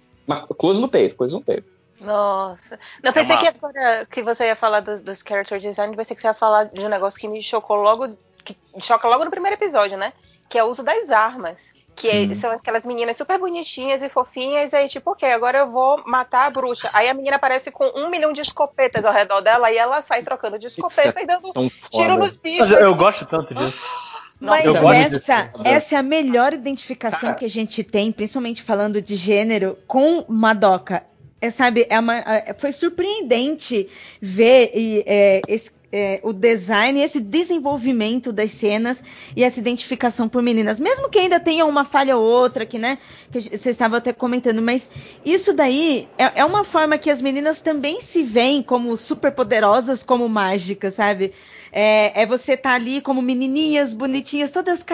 Close 0.58 0.80
no 0.80 0.88
peito, 0.88 1.18
close 1.18 1.36
no 1.36 1.42
peito. 1.42 1.68
Nossa. 2.00 2.80
Não, 3.04 3.12
pensei 3.12 3.36
uma- 3.36 3.42
que 3.42 3.48
agora 3.50 4.06
que 4.06 4.24
você 4.24 4.46
ia 4.46 4.56
falar 4.56 4.80
dos, 4.80 5.02
dos 5.02 5.22
character 5.22 5.60
design, 5.60 5.94
pensei 5.98 6.16
que 6.16 6.22
você 6.22 6.28
ia 6.28 6.34
falar 6.34 6.64
de 6.64 6.80
um 6.80 6.88
negócio 6.88 7.20
que 7.20 7.28
me 7.28 7.44
chocou 7.44 7.76
logo, 7.76 8.16
que 8.46 8.56
choca 8.82 9.06
logo 9.06 9.26
no 9.26 9.30
primeiro 9.32 9.58
episódio, 9.58 9.98
né? 9.98 10.14
Que 10.50 10.58
é 10.58 10.64
o 10.64 10.68
uso 10.68 10.82
das 10.82 11.10
armas. 11.10 11.74
Que 12.00 12.08
é- 12.32 12.36
são 12.36 12.50
aquelas 12.52 12.86
meninas 12.86 13.18
super 13.18 13.38
bonitinhas 13.38 14.02
e 14.02 14.10
fofinhas, 14.10 14.74
aí 14.74 14.88
tipo, 14.88 15.12
ok, 15.12 15.30
agora 15.32 15.60
eu 15.60 15.70
vou 15.70 16.02
matar 16.06 16.46
a 16.46 16.50
bruxa. 16.50 16.90
Aí 16.94 17.10
a 17.10 17.14
menina 17.14 17.36
aparece 17.36 17.72
com 17.72 17.86
um 17.96 18.10
milhão 18.10 18.32
de 18.32 18.42
escopetas 18.42 19.04
ao 19.04 19.14
redor 19.14 19.42
dela 19.42 19.72
e 19.72 19.78
ela 19.78 20.02
sai 20.02 20.24
trocando 20.24 20.58
de 20.58 20.68
escopeta 20.68 21.20
é 21.20 21.24
e 21.24 21.26
dando 21.28 21.52
tiro 21.90 22.18
nos 22.18 22.36
bichos. 22.36 22.70
eu, 22.72 22.80
eu 22.80 22.96
gosto 22.96 23.26
tanto 23.26 23.54
disso. 23.54 23.78
Mas 24.42 24.64
essa, 25.14 25.52
essa 25.66 25.96
é 25.96 25.98
a 25.98 26.04
melhor 26.04 26.54
identificação 26.54 27.34
que 27.34 27.44
a 27.44 27.50
gente 27.50 27.84
tem, 27.84 28.10
principalmente 28.10 28.64
falando 28.64 29.02
de 29.02 29.18
gênero, 29.18 29.78
com 29.86 30.24
Madoka. 30.30 31.04
É, 31.42 31.50
sabe, 31.50 31.86
é 31.90 32.00
uma- 32.00 32.18
é- 32.20 32.54
foi 32.58 32.72
surpreendente 32.72 33.90
ver 34.22 34.72
e, 34.74 35.04
é, 35.06 35.42
esse- 35.48 35.72
é, 35.92 36.20
o 36.24 36.32
design, 36.32 37.02
esse 37.02 37.20
desenvolvimento 37.20 38.32
das 38.32 38.52
cenas 38.52 39.04
e 39.36 39.44
essa 39.44 39.60
identificação 39.60 40.30
por 40.30 40.42
meninas. 40.42 40.80
Mesmo 40.80 41.10
que 41.10 41.20
ainda 41.20 41.40
tenha 41.40 41.66
uma 41.66 41.84
falha 41.84 42.16
ou 42.16 42.24
outra, 42.24 42.66
que, 42.66 42.78
né, 42.78 42.98
que 43.32 43.42
você 43.42 43.70
estava 43.70 43.98
até 43.98 44.14
comentando, 44.14 44.62
mas 44.62 44.90
isso 45.26 45.54
daí 45.54 46.08
é, 46.18 46.42
é 46.42 46.46
uma 46.46 46.64
forma 46.64 46.98
que 46.98 47.10
as 47.10 47.22
meninas 47.22 47.62
também 47.62 48.02
se 48.02 48.24
veem 48.24 48.62
como 48.62 48.96
super 48.96 49.32
poderosas, 49.32 50.04
como 50.04 50.30
mágicas, 50.30 50.96
sabe? 50.96 51.34
É, 51.72 52.22
é 52.22 52.26
você 52.26 52.56
tá 52.58 52.74
ali 52.74 53.02
como 53.02 53.22
menininhas 53.22 53.94
bonitinhas, 53.94 54.52
todas 54.52 54.86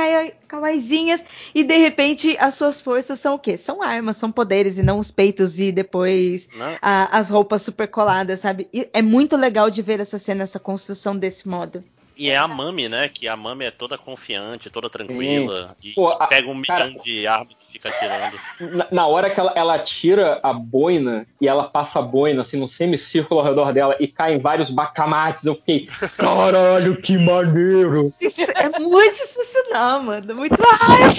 kawaiizinhas, 0.48 1.26
e 1.54 1.64
de 1.64 1.78
repente 1.78 2.36
as 2.40 2.56
suas 2.56 2.82
forças 2.82 3.20
são 3.20 3.36
o 3.36 3.40
quê? 3.40 3.58
São 3.58 3.82
armas, 3.82 4.18
são 4.18 4.32
poderes, 4.32 4.78
e 4.78 4.84
não 4.84 5.00
os 5.00 5.12
peitos 5.12 5.60
e 5.60 5.72
depois 5.72 6.50
Né? 6.56 6.78
a- 6.82 7.18
as 7.18 7.30
roupas 7.30 7.62
super 7.62 7.88
coladas, 7.88 8.40
sabe? 8.42 8.68
E 8.74 8.88
é 8.94 9.02
muito 9.02 9.36
legal 9.36 9.70
de 9.70 9.82
ver 9.82 10.00
essa 10.00 10.18
cena, 10.18 10.44
essa 10.44 10.60
construção 10.60 11.16
desse 11.18 11.48
modo. 11.48 11.84
E 12.18 12.30
é 12.30 12.38
a 12.38 12.48
Mami, 12.48 12.88
né? 12.88 13.10
Que 13.10 13.28
a 13.28 13.36
Mami 13.36 13.66
é 13.66 13.72
toda 13.72 13.98
confiante, 13.98 14.70
toda 14.70 14.90
tranquila. 14.90 15.76
E 15.84 15.92
Pô, 15.94 16.10
a- 16.10 16.28
pega 16.28 16.50
um 16.50 16.62
cara- 16.62 16.86
milhão 16.86 17.04
de 17.04 17.28
armas 17.28 17.56
e 17.70 17.74
fica 17.74 17.90
atirando. 17.90 18.40
Na, 18.76 18.88
na 18.92 19.08
hora 19.08 19.30
que 19.30 19.40
ela, 19.40 19.52
ela 19.56 19.80
tira 19.80 20.40
a 20.42 20.54
boina 20.54 21.28
e 21.42 21.48
ela 21.48 21.66
passa 21.66 22.00
a 22.00 22.02
boina 22.02 22.42
assim 22.42 22.58
num 22.58 22.68
semicírculo 22.68 23.40
ao 23.42 23.46
redor 23.46 23.74
dela 23.74 23.96
e 24.00 24.08
caem 24.08 24.40
vários 24.40 24.70
bacamates, 24.70 25.44
eu 25.46 25.56
fiquei, 25.56 25.88
caralho, 26.18 27.02
que 27.02 27.18
maneiro! 27.18 28.10
Isso 28.22 28.52
é 28.56 28.70
muito 28.80 29.16
sensacional, 29.16 30.02
mano. 30.02 30.36
Muito. 30.36 30.56
Ai, 30.82 31.16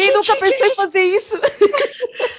quem 0.06 0.12
nunca 0.14 0.36
pensou 0.36 0.66
em 0.66 0.74
fazer 0.74 1.00
isso? 1.02 1.40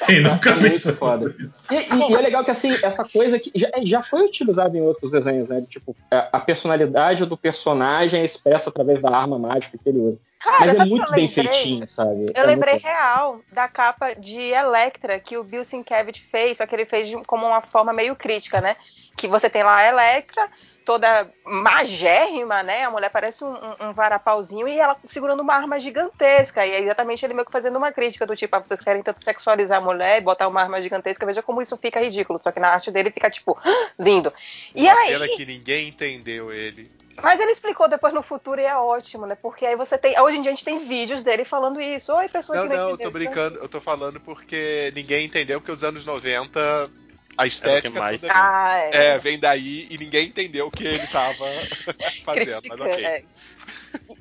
Quem 0.06 0.22
nunca 0.22 0.50
É 0.50 0.54
muito 0.56 0.72
pensou 0.72 0.96
foda. 0.96 1.36
E, 1.70 1.76
e- 1.76 2.12
e 2.12 2.16
é 2.16 2.22
legal 2.22 2.44
que 2.44 2.52
assim, 2.52 2.72
essa 2.84 3.04
coisa 3.04 3.40
que 3.40 3.52
já, 3.56 3.70
já 3.84 4.04
foi 4.04 4.26
utilizada 4.26 4.78
em 4.78 4.82
outros 4.82 5.12
desenhos, 5.12 5.50
né? 5.50 5.64
Tipo, 5.70 5.96
a 6.10 6.30
a 6.34 6.40
personalidade 6.40 7.26
do 7.26 7.38
personagem 7.38 8.22
é 8.22 8.26
expressa 8.26 8.70
através 8.70 9.02
da 9.02 9.10
arma 9.10 9.38
mágica 9.38 9.78
que 9.78 9.88
ele 9.90 10.00
usa. 10.00 10.18
Cara, 10.40 10.66
Mas 10.66 10.80
é 10.80 10.86
muito 10.86 11.12
bem 11.12 11.28
feitinho, 11.28 11.88
sabe? 11.88 12.32
Eu 12.34 12.44
É 12.44 12.48
lembrei 12.48 12.74
muito- 12.74 12.86
real 12.86 13.42
da 13.52 13.68
capa 13.68 14.14
de 14.16 14.40
Electra 14.42 15.20
que 15.20 15.38
o 15.38 15.44
Bill 15.44 15.64
Sienkiewicz 15.64 16.20
fez, 16.32 16.58
só 16.58 16.66
que 16.66 16.74
ele 16.76 16.86
fez 16.86 17.08
de- 17.08 17.24
como 17.26 17.46
uma 17.46 17.62
forma 17.62 17.94
meio 17.94 18.16
crítica, 18.16 18.60
né? 18.60 18.76
Que 19.16 19.28
você 19.28 19.50
tem 19.52 19.62
lá 19.62 19.76
a 19.78 19.88
Electra, 19.88 20.50
toda 20.92 21.32
magérrima, 21.46 22.62
né? 22.62 22.84
A 22.84 22.92
mulher 22.92 23.10
parece 23.10 23.46
um, 23.46 23.54
um, 23.54 23.90
um 23.90 23.94
varapauzinho 23.94 24.68
e 24.68 24.78
ela 24.78 24.98
segurando 25.06 25.40
uma 25.40 25.54
arma 25.54 25.80
gigantesca. 25.80 26.66
E 26.66 26.72
é 26.72 26.82
exatamente 26.82 27.26
ele 27.26 27.34
meio 27.34 27.46
que 27.46 27.52
fazendo 27.52 27.78
uma 27.78 27.94
crítica 27.94 28.26
do 28.26 28.36
tipo, 28.36 28.54
ah, 28.54 28.60
vocês 28.60 28.82
querem 28.82 29.02
tanto 29.02 29.24
sexualizar 29.24 29.78
a 29.78 29.82
mulher 29.82 30.18
e 30.18 30.22
botar 30.22 30.50
uma 30.50 30.62
arma 30.62 30.82
gigantesca, 30.82 31.26
veja 31.26 31.42
como 31.42 31.62
isso 31.62 31.78
fica 31.78 32.02
ridículo. 32.02 32.42
Só 32.44 32.52
que 32.52 32.60
na 32.60 32.68
arte 32.68 32.92
dele 32.92 33.10
fica, 33.10 33.30
tipo, 33.30 33.58
lindo. 33.98 34.34
E 34.76 34.84
Uma 34.84 35.00
aí. 35.00 35.14
pena 35.14 35.28
que 35.30 35.46
ninguém 35.46 35.88
entendeu 35.88 36.52
ele. 36.52 36.92
Mas 37.24 37.40
ele 37.40 37.52
explicou 37.52 37.88
depois 37.88 38.14
no 38.14 38.22
futuro 38.22 38.60
e 38.60 38.66
é 38.66 38.76
ótimo, 38.76 39.26
né? 39.26 39.36
Porque 39.36 39.66
aí 39.66 39.78
você 39.78 39.98
tem. 39.98 40.20
Hoje 40.20 40.38
em 40.38 40.42
dia 40.42 40.52
a 40.52 40.56
gente 40.56 40.66
tem 40.66 40.86
vídeos 40.86 41.24
dele 41.24 41.46
falando 41.46 41.80
isso. 41.80 42.12
Oi, 42.14 42.28
pessoas 42.28 42.60
Não, 42.60 42.68
que 42.68 42.76
não 42.76 42.84
não, 42.84 42.90
eu 42.92 42.98
tô 42.98 43.12
brincando, 43.12 43.60
eu 43.60 43.70
tô 43.70 43.80
falando 43.80 44.20
porque 44.20 44.92
ninguém 44.94 45.26
entendeu, 45.26 45.62
porque 45.62 45.72
os 45.72 45.84
anos 45.84 46.04
90, 46.04 46.90
a 47.38 47.46
estética 47.48 48.00
mais- 48.00 48.20
toda 48.22 48.34
Ah, 48.36 48.78
é. 48.78 49.06
é, 49.08 49.18
vem 49.18 49.40
daí 49.40 49.88
e 49.90 49.98
ninguém 49.98 50.28
entendeu 50.28 50.68
o 50.68 50.72
que 50.72 50.86
ele 50.86 51.08
tava 51.08 51.46
fazendo, 52.24 52.62
mas 52.70 52.80
ok. 52.80 53.06
É. 53.06 53.24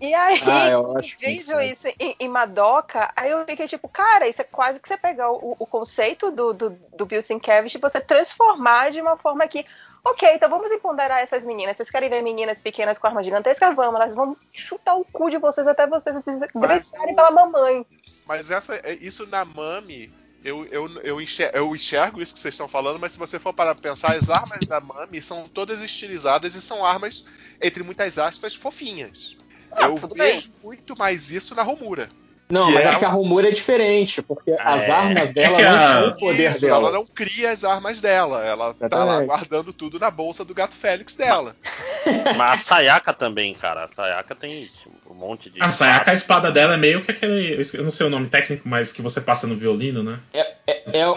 E 0.01 0.13
aí, 0.15 0.41
Ah, 0.43 1.01
vejo 1.21 1.61
isso 1.61 1.87
em, 1.99 2.17
em 2.19 2.29
Madoka, 2.29 3.13
aí 3.15 3.31
eu 3.31 3.45
fiquei 3.47 3.69
tipo, 3.69 3.89
cara, 3.89 4.27
isso 4.29 4.41
é 4.41 4.45
quase 4.45 4.81
que 4.81 4.89
você 4.89 4.97
pegar 4.97 5.31
o, 5.31 5.55
o 5.59 5.67
conceito 5.67 6.31
do, 6.33 6.53
do, 6.53 6.71
do 6.97 7.07
Bill 7.07 7.23
Sienkiewicz 7.23 7.75
e 7.75 7.79
você 7.79 8.01
transformar 8.01 8.91
de 8.91 9.01
uma 9.01 9.17
forma 9.17 9.47
que, 9.47 9.65
ok, 10.05 10.29
então 10.35 10.49
vamos 10.49 10.71
empoderar 10.73 11.21
essas 11.21 11.45
meninas. 11.45 11.77
Vocês 11.77 11.91
querem 11.91 12.09
ver 12.11 12.21
meninas 12.23 12.61
pequenas 12.61 12.99
com 12.99 13.07
arma 13.07 13.23
gigantesca? 13.23 13.73
Vamos, 13.73 13.95
elas 14.01 14.15
vão 14.15 14.37
chutar 14.53 14.97
o 14.97 15.05
cu 15.05 15.31
de 15.31 15.39
vocês 15.39 15.67
até 15.67 15.87
vocês 15.87 16.17
o- 16.17 17.15
pela 17.15 17.31
mamãe. 17.31 17.87
Mas 18.27 18.51
essa, 18.51 18.75
é- 18.77 18.95
isso 18.95 19.25
na 19.27 19.45
Mami, 19.45 20.13
eu, 20.43 20.65
eu, 20.67 20.89
eu, 21.03 21.21
enxergo, 21.21 21.57
eu 21.57 21.75
enxergo 21.75 22.23
isso 22.23 22.33
que 22.33 22.41
vocês 22.41 22.55
estão 22.55 22.69
falando, 22.69 22.99
mas 22.99 23.13
se 23.13 23.19
você 23.19 23.39
for 23.39 23.53
para 23.53 23.75
pensar, 23.75 24.17
as 24.17 24.31
armas 24.31 24.67
da 24.67 24.81
Mami 24.81 25.21
são 25.21 25.49
todas 25.49 25.83
estilizadas 25.83 26.55
e 26.55 26.63
são 26.63 26.85
armas, 26.85 27.25
entre 27.61 27.83
muitas 27.83 28.19
aspas, 28.19 28.55
fofinhas. 28.55 29.37
Ah, 29.71 29.85
eu 29.85 29.97
vejo 30.15 30.53
muito 30.63 30.97
mais 30.99 31.31
isso 31.31 31.55
na 31.55 31.63
Romura. 31.63 32.11
Não, 32.51 32.67
Que 32.67 32.73
mas 32.75 32.85
é 32.85 32.89
é 32.89 32.99
que 32.99 33.05
a 33.05 33.09
uma- 33.09 33.15
Romura 33.17 33.49
é 33.49 33.53
diferente, 33.53 34.21
porque 34.23 34.51
as 34.59 34.83
É. 34.83 34.91
armas 34.91 35.33
dela 35.33 35.57
que 35.57 35.63
não 35.63 35.71
a- 35.75 35.93
são 36.03 36.09
o 36.09 36.19
poder 36.19 36.51
Isso, 36.51 36.61
dela. 36.63 36.77
ela 36.79 36.91
não 36.91 37.07
cria 37.07 37.51
as 37.53 37.63
armas 37.65 38.01
dela, 38.01 38.45
ela 38.45 38.75
tá 38.75 38.89
lá 38.91 39.03
Exatamente. 39.05 39.27
guardando 39.29 39.73
tudo 39.73 39.99
na 40.01 40.11
bolsa 40.11 40.45
do 40.45 40.53
gato 40.53 40.75
Félix 40.75 41.15
dela. 41.15 41.55
Mas 42.37 42.61
a 42.61 42.63
Sayaka 42.65 43.13
também, 43.13 43.55
cara. 43.55 43.85
A 43.85 43.89
Sayaka 43.95 44.35
tem 44.35 44.69
um 45.09 45.15
monte 45.15 45.49
de. 45.49 45.63
A 45.63 45.71
Sayaka, 45.71 46.11
a 46.11 46.15
espada 46.15 46.51
dela 46.51 46.75
é 46.75 46.77
meio 46.77 47.03
que 47.03 47.11
aquele. 47.13 47.61
eu 47.75 47.85
não 47.85 47.91
sei 47.93 48.07
o 48.07 48.11
nome 48.11 48.27
técnico, 48.29 48.69
mas 48.69 48.91
que 48.91 49.01
você 49.03 49.21
passa 49.21 49.47
no 49.47 49.57
violino, 49.57 50.03
né? 50.03 50.19
É, 50.35 50.55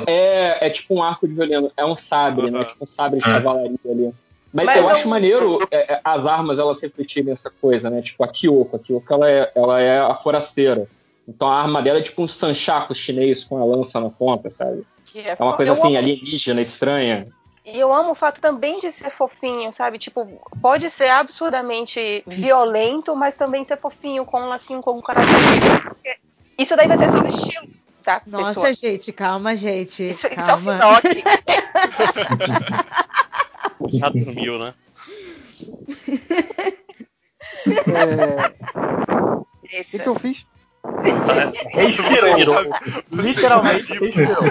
é, 0.08 0.68
é 0.68 0.70
tipo 0.70 0.94
um 0.96 1.02
arco 1.02 1.28
de 1.28 1.34
violino, 1.34 1.72
é 1.76 1.84
um 1.86 1.96
sabre, 1.96 2.52
né? 2.52 2.60
Aham. 2.60 2.68
Tipo 2.68 2.84
um 2.84 2.88
sabre 2.88 3.20
de 3.20 3.26
Ah. 3.26 3.34
cavalaria 3.34 3.78
ali. 3.90 4.14
Mas, 4.54 4.66
Mas 4.68 4.78
eu 4.78 4.84
eu- 4.84 4.90
acho 4.90 5.08
maneiro 5.08 5.68
é, 5.72 5.94
é, 5.96 6.02
as 6.04 6.28
armas 6.28 6.60
elas 6.60 6.80
refletirem 6.80 7.34
essa 7.34 7.50
coisa, 7.50 7.90
né? 7.90 8.04
Tipo 8.04 8.24
a 8.24 8.28
Kyoko. 8.28 8.76
A 8.76 8.80
Kyoko 8.80 9.12
ela 9.12 9.28
é, 9.32 9.52
ela 9.56 9.82
é 9.82 10.00
a 10.00 10.14
forasteira. 10.14 10.86
Então 11.28 11.47
a 11.47 11.61
arma 11.61 11.82
dela 11.82 11.99
é 11.99 12.01
tipo 12.01 12.21
um 12.24 12.28
sanchaco 12.28 12.93
chinês 12.93 13.43
com 13.43 13.57
a 13.61 13.65
lança 13.65 13.99
na 13.99 14.09
ponta, 14.09 14.49
sabe? 14.49 14.86
Que 15.05 15.19
É 15.21 15.36
uma 15.39 15.55
coisa 15.55 15.74
assim, 15.74 15.95
amo- 15.95 15.97
alienígena, 15.97 16.61
estranha. 16.61 17.28
E 17.65 17.80
eu 17.80 17.93
amo 17.93 18.11
o 18.11 18.15
fato 18.15 18.41
também 18.41 18.82
de 18.82 18.91
ser 18.91 19.09
fofinho, 19.11 19.71
sabe? 19.71 19.97
Tipo, 19.97 20.28
pode 20.61 20.89
ser 20.89 21.07
absurdamente 21.09 22.21
violento, 22.28 23.15
mas 23.15 23.36
também 23.38 23.63
ser 23.63 23.78
fofinho, 23.78 24.26
com 24.26 24.41
um 24.41 24.49
lacinho, 24.49 24.82
com 24.82 24.97
um 24.97 25.01
coração. 25.01 25.32
Isso 26.59 26.76
daí 26.76 26.88
vai 26.89 26.97
ser 26.97 27.09
o 27.09 27.26
estilo, 27.28 27.67
tá? 28.03 28.21
Nossa, 28.28 28.47
pessoal? 28.61 28.74
gente, 28.74 29.13
calma, 29.13 29.55
gente. 29.55 30.09
Isso, 30.09 30.28
isso 30.28 30.30
é 30.30 30.34
o 30.34 30.45
calma. 30.45 30.80
Já 33.93 34.09
dormiu, 34.09 34.59
né? 34.59 34.74
É, 37.88 38.53
O 39.38 39.45
que, 39.89 39.99
que 39.99 40.07
eu 40.09 40.15
fiz? 40.15 40.45
Respirou. 41.74 42.64
Literalmente 43.12 43.86
Você 43.88 43.94
está 44.06 44.06
respirou. 44.06 44.44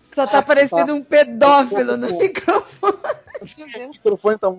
Só 0.00 0.26
tá 0.26 0.42
parecendo 0.42 0.94
um 0.94 1.02
pedófilo 1.04 1.96
no 1.96 2.18
microfone. 2.18 2.94
O 3.40 3.88
microfone 3.88 4.38
tá, 4.38 4.52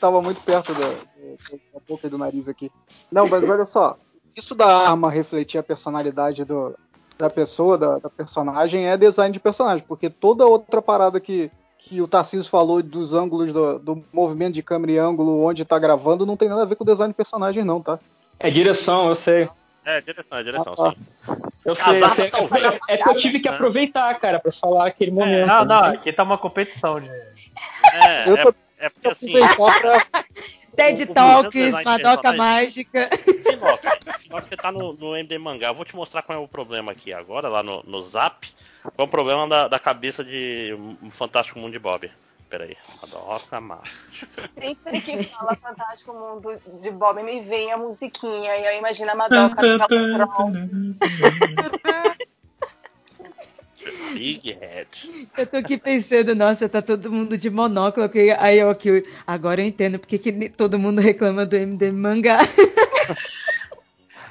tava 0.00 0.22
muito 0.22 0.40
perto 0.42 0.72
da, 0.74 0.88
da 0.88 1.80
boca 1.86 2.06
e 2.06 2.10
do 2.10 2.16
nariz 2.16 2.48
aqui. 2.48 2.70
Não, 3.10 3.26
mas 3.28 3.48
olha 3.48 3.66
só. 3.66 3.98
Isso 4.34 4.54
da 4.54 4.66
arma 4.66 5.10
refletir 5.10 5.58
a 5.58 5.62
personalidade 5.62 6.44
do- 6.44 6.74
da 7.18 7.28
pessoa, 7.28 7.76
da, 7.76 7.98
da 7.98 8.08
personagem, 8.08 8.86
é 8.88 8.96
design 8.96 9.32
de 9.32 9.38
personagem. 9.38 9.84
Porque 9.86 10.08
toda 10.08 10.46
outra 10.46 10.80
parada 10.80 11.20
que, 11.20 11.50
que 11.78 12.00
o 12.00 12.08
Tarcísio 12.08 12.48
falou 12.50 12.82
dos 12.82 13.12
ângulos 13.12 13.52
do, 13.52 13.78
do 13.78 14.04
movimento 14.12 14.54
de 14.54 14.62
câmera 14.62 14.92
e 14.92 14.98
ângulo 14.98 15.44
onde 15.44 15.64
tá 15.64 15.78
gravando 15.78 16.24
não 16.24 16.36
tem 16.38 16.48
nada 16.48 16.62
a 16.62 16.66
ver 16.66 16.76
com 16.76 16.84
o 16.84 16.86
design 16.86 17.12
de 17.12 17.16
personagem, 17.16 17.62
não, 17.64 17.82
tá? 17.82 17.98
É 18.40 18.50
direção, 18.50 19.08
eu 19.08 19.14
sei. 19.14 19.48
É, 19.84 20.00
direção, 20.00 20.38
é 20.38 20.42
direção, 20.42 20.74
Ah, 20.78 20.92
sim. 20.92 21.42
Eu 21.64 21.74
sei. 21.74 22.02
É, 22.02 22.94
é 22.94 22.96
que 22.98 23.08
eu 23.08 23.16
tive 23.16 23.40
que 23.40 23.48
aproveitar, 23.48 24.12
cara, 24.18 24.38
pra 24.40 24.52
falar 24.52 24.86
aquele 24.86 25.10
momento. 25.10 25.46
Não, 25.46 25.64
não, 25.64 25.84
aqui 25.84 26.12
tá 26.12 26.22
uma 26.22 26.38
competição 26.38 27.00
de. 27.00 27.08
É, 27.08 28.28
Eu 28.28 28.36
é, 28.36 28.42
tô- 28.42 28.54
é 28.78 28.88
porque 28.88 29.08
assim, 29.08 29.32
pra. 29.32 30.22
TED 30.74 31.06
Talks, 31.06 31.72
Madoka 31.84 31.98
personagem- 32.32 32.38
Mágica. 32.38 33.10
Finock, 33.18 33.88
Finock, 34.22 34.48
você 34.48 34.56
tá 34.56 34.72
no, 34.72 34.94
no 34.94 35.14
MD 35.14 35.36
Mangá. 35.36 35.68
Eu 35.68 35.74
vou 35.74 35.84
te 35.84 35.94
mostrar 35.94 36.22
qual 36.22 36.38
é 36.38 36.40
o 36.42 36.48
problema 36.48 36.92
aqui 36.92 37.12
agora, 37.12 37.48
lá 37.48 37.62
no, 37.62 37.82
no 37.82 38.02
Zap. 38.04 38.48
Qual 38.82 38.94
é 38.98 39.02
o 39.02 39.08
problema 39.08 39.46
da, 39.46 39.68
da 39.68 39.78
cabeça 39.78 40.24
de 40.24 40.74
um 41.02 41.10
Fantástico 41.10 41.58
Mundo 41.58 41.72
de 41.72 41.78
Bob. 41.78 42.10
Peraí. 42.52 42.76
Madoka 43.00 43.60
Mágica. 43.62 44.42
Sempre 44.60 45.00
que 45.00 45.22
fala 45.22 45.56
Fantástico 45.56 46.12
Mundo 46.12 46.60
de 46.82 46.90
Bob, 46.90 47.22
me 47.22 47.40
vem 47.40 47.72
a 47.72 47.78
musiquinha. 47.78 48.54
E 48.58 48.66
eu 48.66 48.78
imagino 48.78 49.10
a 49.10 49.14
Madoka 49.14 49.62
no. 49.62 50.92
Big 54.12 54.52
Head. 54.52 54.88
Eu 55.36 55.46
tô 55.46 55.56
aqui 55.56 55.78
pensando, 55.78 56.34
nossa, 56.34 56.68
tá 56.68 56.82
todo 56.82 57.10
mundo 57.10 57.38
de 57.38 57.48
monóculo. 57.48 58.06
que- 58.10 58.30
Aí 58.38 58.58
eu 58.58 58.68
aqui, 58.68 59.02
agora 59.26 59.62
eu 59.62 59.66
entendo 59.66 59.98
porque 59.98 60.18
que 60.18 60.50
todo 60.50 60.78
mundo 60.78 61.00
reclama 61.00 61.46
do 61.46 61.56
MDM 61.56 61.96
mangá. 61.96 62.40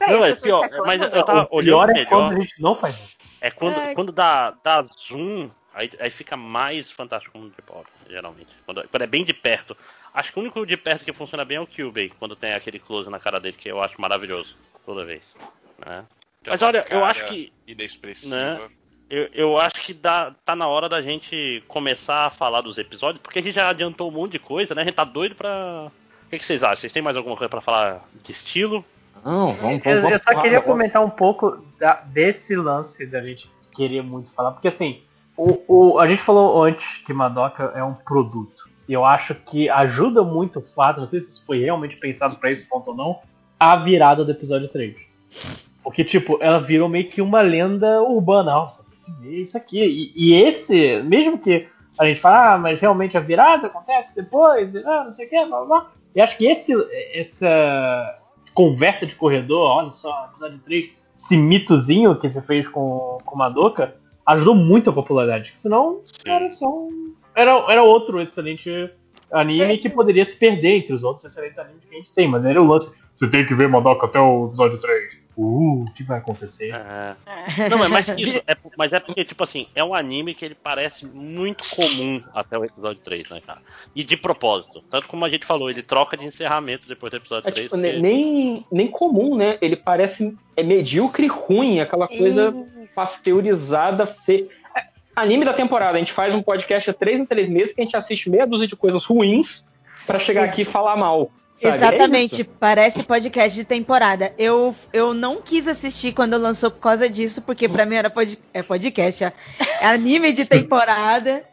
Não, 0.07 0.23
é 0.23 0.35
pior. 0.35 0.69
Mas 0.85 1.01
eu 1.01 1.25
tava 1.25 1.47
O 1.51 1.59
pior 1.59 1.89
olhando 1.89 1.97
é 1.99 2.05
quando 2.05 2.29
melhor. 2.29 2.37
a 2.37 2.41
gente 2.41 2.61
não 2.61 2.75
faz 2.75 2.93
isso. 2.95 3.17
É 3.41 3.49
quando, 3.49 3.77
Ai. 3.77 3.95
quando 3.95 4.11
dá, 4.11 4.51
dá 4.63 4.83
zoom, 4.83 5.49
aí, 5.73 5.89
aí 5.99 6.09
fica 6.09 6.35
mais 6.37 6.91
fantástico 6.91 7.37
mundo 7.37 7.53
de 7.57 7.61
Bob, 7.65 7.85
geralmente. 8.09 8.49
Quando, 8.65 8.87
quando 8.87 9.01
é 9.03 9.07
bem 9.07 9.23
de 9.23 9.33
perto. 9.33 9.75
Acho 10.13 10.31
que 10.33 10.39
o 10.39 10.41
único 10.41 10.65
de 10.65 10.75
perto 10.77 11.05
que 11.05 11.13
funciona 11.13 11.45
bem 11.45 11.57
é 11.57 11.61
o 11.61 11.67
Cubey, 11.67 12.09
quando 12.19 12.35
tem 12.35 12.53
aquele 12.53 12.79
close 12.79 13.09
na 13.09 13.19
cara 13.19 13.39
dele, 13.39 13.55
que 13.57 13.69
eu 13.69 13.81
acho 13.81 13.99
maravilhoso 13.99 14.55
toda 14.85 15.05
vez. 15.05 15.21
né? 15.85 16.05
Mas 16.45 16.61
olha, 16.61 16.85
eu 16.89 17.05
acho 17.05 17.25
que- 17.27 17.53
Inexpressiva. 17.67 18.35
Né? 18.35 18.69
Eu, 19.09 19.29
eu 19.33 19.57
acho 19.59 19.75
que 19.81 19.93
dá, 19.93 20.33
tá 20.45 20.55
na 20.55 20.67
hora 20.67 20.87
da 20.87 21.01
gente 21.01 21.61
começar 21.67 22.27
a 22.27 22.29
falar 22.29 22.61
dos 22.61 22.77
episódios, 22.77 23.21
porque 23.21 23.39
a 23.39 23.41
gente 23.43 23.53
já 23.55 23.67
adiantou 23.69 24.09
um 24.09 24.13
monte 24.13 24.31
de 24.33 24.39
coisa, 24.39 24.73
né? 24.73 24.81
A 24.81 24.85
gente 24.85 24.93
tá 24.95 25.03
doido 25.03 25.35
pra. 25.35 25.91
O 26.25 26.29
que, 26.29 26.39
que 26.39 26.45
vocês 26.45 26.63
acham? 26.63 26.77
Vocês 26.77 26.93
têm 26.93 27.01
mais 27.01 27.17
alguma 27.17 27.35
coisa 27.35 27.49
pra 27.49 27.59
falar 27.59 28.07
de 28.23 28.31
estilo? 28.31 28.85
Não, 29.23 29.53
vamos, 29.55 29.85
Eu, 29.85 29.95
vamos, 30.01 30.11
eu 30.13 30.17
só 30.19 30.29
vamos- 30.29 30.41
queria 30.43 30.59
vamos- 30.59 30.71
comentar 30.73 31.03
um 31.03 31.09
pouco 31.09 31.57
da- 31.77 32.01
desse 32.05 32.55
lance 32.55 33.05
da 33.05 33.21
gente 33.21 33.49
querer 33.75 34.01
muito 34.01 34.31
falar, 34.31 34.51
porque 34.53 34.69
assim, 34.69 35.03
o, 35.67 35.93
o- 35.93 35.99
a 35.99 36.07
gente 36.07 36.21
falou 36.21 36.63
antes 36.63 36.97
que 37.05 37.13
Madoka 37.13 37.71
é 37.75 37.83
um 37.83 37.93
produto. 37.93 38.69
E 38.87 38.93
eu 38.93 39.05
acho 39.05 39.33
que 39.35 39.69
ajuda 39.69 40.23
muito 40.23 40.59
o 40.59 40.61
fato, 40.61 40.99
não 40.99 41.07
sei 41.07 41.21
se 41.21 41.43
foi 41.45 41.59
realmente 41.59 41.95
pensado 41.95 42.35
pra 42.37 42.51
esse 42.51 42.67
ponto 42.67 42.91
ou 42.91 42.95
não, 42.97 43.19
a 43.59 43.75
virada 43.77 44.25
do 44.25 44.31
episódio 44.31 44.67
3. 44.67 44.95
Porque, 45.83 46.03
tipo, 46.03 46.37
ela 46.41 46.59
virou 46.59 46.89
meio 46.89 47.07
que 47.09 47.21
uma 47.21 47.41
lenda 47.41 48.01
urbana. 48.03 48.53
Ah, 48.53 48.69
você 48.69 48.83
tem 48.83 48.99
que 49.15 49.21
ver 49.21 49.41
isso 49.41 49.57
aqui. 49.57 49.79
E, 49.83 50.11
e 50.15 50.33
esse, 50.43 51.01
mesmo 51.03 51.37
que 51.37 51.67
a 51.97 52.05
gente 52.05 52.19
fala, 52.21 52.53
ah, 52.53 52.57
mas 52.57 52.79
realmente 52.79 53.17
a 53.17 53.21
virada 53.21 53.67
acontece 53.67 54.15
depois, 54.15 54.75
ah, 54.75 55.03
não 55.05 55.11
sei 55.11 55.25
o 55.25 55.29
que, 55.29 55.45
blá 55.45 55.57
blá 55.59 55.65
blá. 55.65 55.91
E 56.15 56.21
acho 56.21 56.37
que 56.37 56.45
esse, 56.45 56.73
essa 57.13 58.19
conversa 58.53 59.05
de 59.05 59.15
corredor, 59.15 59.69
olha 59.77 59.91
só, 59.91 60.25
episódio 60.29 60.59
3, 60.65 60.89
esse 61.17 61.37
mitozinho 61.37 62.15
que 62.17 62.29
você 62.29 62.41
fez 62.41 62.67
com, 62.67 63.17
com 63.25 63.37
Madoka, 63.37 63.95
ajudou 64.25 64.55
muito 64.55 64.89
a 64.89 64.93
popularidade. 64.93 65.53
Senão 65.55 66.01
era 66.25 66.49
só 66.49 66.67
um. 66.69 67.13
Era, 67.33 67.51
era 67.71 67.83
outro 67.83 68.21
excelente 68.21 68.89
anime 69.31 69.77
que 69.77 69.89
poderia 69.89 70.25
se 70.25 70.35
perder 70.35 70.77
entre 70.77 70.93
os 70.93 71.03
outros 71.03 71.25
excelentes 71.25 71.57
animes 71.59 71.83
que 71.89 71.95
a 71.95 71.97
gente 71.97 72.13
tem. 72.13 72.27
Mas 72.27 72.45
era 72.45 72.61
o 72.61 72.65
lance. 72.65 72.99
Você 73.13 73.27
tem 73.27 73.45
que 73.45 73.53
ver 73.53 73.67
Madoka 73.69 74.05
até 74.07 74.19
o 74.19 74.47
episódio 74.47 74.79
3. 74.79 75.21
Uh, 75.37 75.83
o 75.83 75.93
que 75.93 76.03
vai 76.03 76.17
acontecer? 76.19 76.73
É. 76.73 77.69
Não, 77.69 77.77
mas 77.77 77.89
mais 77.89 78.05
que 78.05 78.21
isso, 78.21 78.41
é, 78.47 78.55
mas 78.77 78.91
é 78.93 78.99
porque, 78.99 79.23
tipo 79.23 79.43
assim, 79.43 79.67
é 79.75 79.83
um 79.83 79.93
anime 79.93 80.33
que 80.33 80.43
ele 80.45 80.55
parece 80.55 81.05
muito 81.05 81.63
comum 81.75 82.21
até 82.33 82.57
o 82.57 82.65
episódio 82.65 83.01
3, 83.03 83.29
né, 83.29 83.41
cara? 83.45 83.61
E 83.95 84.03
de 84.03 84.17
propósito. 84.17 84.83
Tanto 84.89 85.07
como 85.07 85.23
a 85.25 85.29
gente 85.29 85.45
falou, 85.45 85.69
ele 85.69 85.83
troca 85.83 86.17
de 86.17 86.25
encerramento 86.25 86.87
depois 86.87 87.11
do 87.11 87.17
episódio 87.17 87.47
É, 87.47 87.51
3. 87.51 87.65
tipo, 87.67 87.75
porque- 87.75 87.93
ne- 87.93 87.99
nem, 87.99 88.65
nem 88.71 88.87
comum, 88.87 89.35
né? 89.35 89.57
Ele 89.61 89.75
parece 89.75 90.35
é 90.55 90.63
medíocre 90.63 91.25
e 91.25 91.29
ruim, 91.29 91.79
aquela 91.79 92.07
coisa 92.07 92.53
pasteurizada, 92.95 94.05
fe... 94.05 94.47
É, 95.15 95.21
Anime 95.21 95.45
da 95.45 95.53
temporada, 95.53 95.95
a 95.97 95.99
gente 95.99 96.13
faz 96.13 96.33
um 96.33 96.41
podcast 96.41 96.89
há 96.89 96.93
três 96.93 97.19
em 97.19 97.25
três 97.25 97.49
meses 97.49 97.73
que 97.73 97.81
a 97.81 97.83
gente 97.83 97.95
assiste 97.97 98.29
meia 98.29 98.45
dúzia 98.45 98.67
de 98.67 98.75
coisas 98.75 99.03
ruins 99.03 99.65
pra 100.05 100.19
chegar 100.19 100.43
Ex- 100.43 100.51
aqui 100.51 100.61
e 100.61 100.65
falar 100.65 100.95
mal. 100.95 101.31
sabe? 101.55 101.73
É 101.73 101.77
Exatamente, 101.77 102.41
isso. 102.41 102.49
parece 102.59 103.03
podcast 103.03 103.55
de 103.55 103.65
temporada. 103.65 104.33
Eu, 104.37 104.73
eu 104.93 105.13
não 105.13 105.41
quis 105.41 105.67
assistir 105.67 106.13
quando 106.13 106.37
lançou 106.37 106.71
por 106.71 106.79
causa 106.79 107.09
disso, 107.09 107.41
porque 107.41 107.67
pra 107.69 107.85
mim 107.85 107.95
era 107.95 108.09
pod, 108.09 108.37
é 108.53 108.63
podcast, 108.63 109.23
é 109.25 109.33
anime 109.81 110.33
de 110.33 110.45
temporada. 110.45 111.43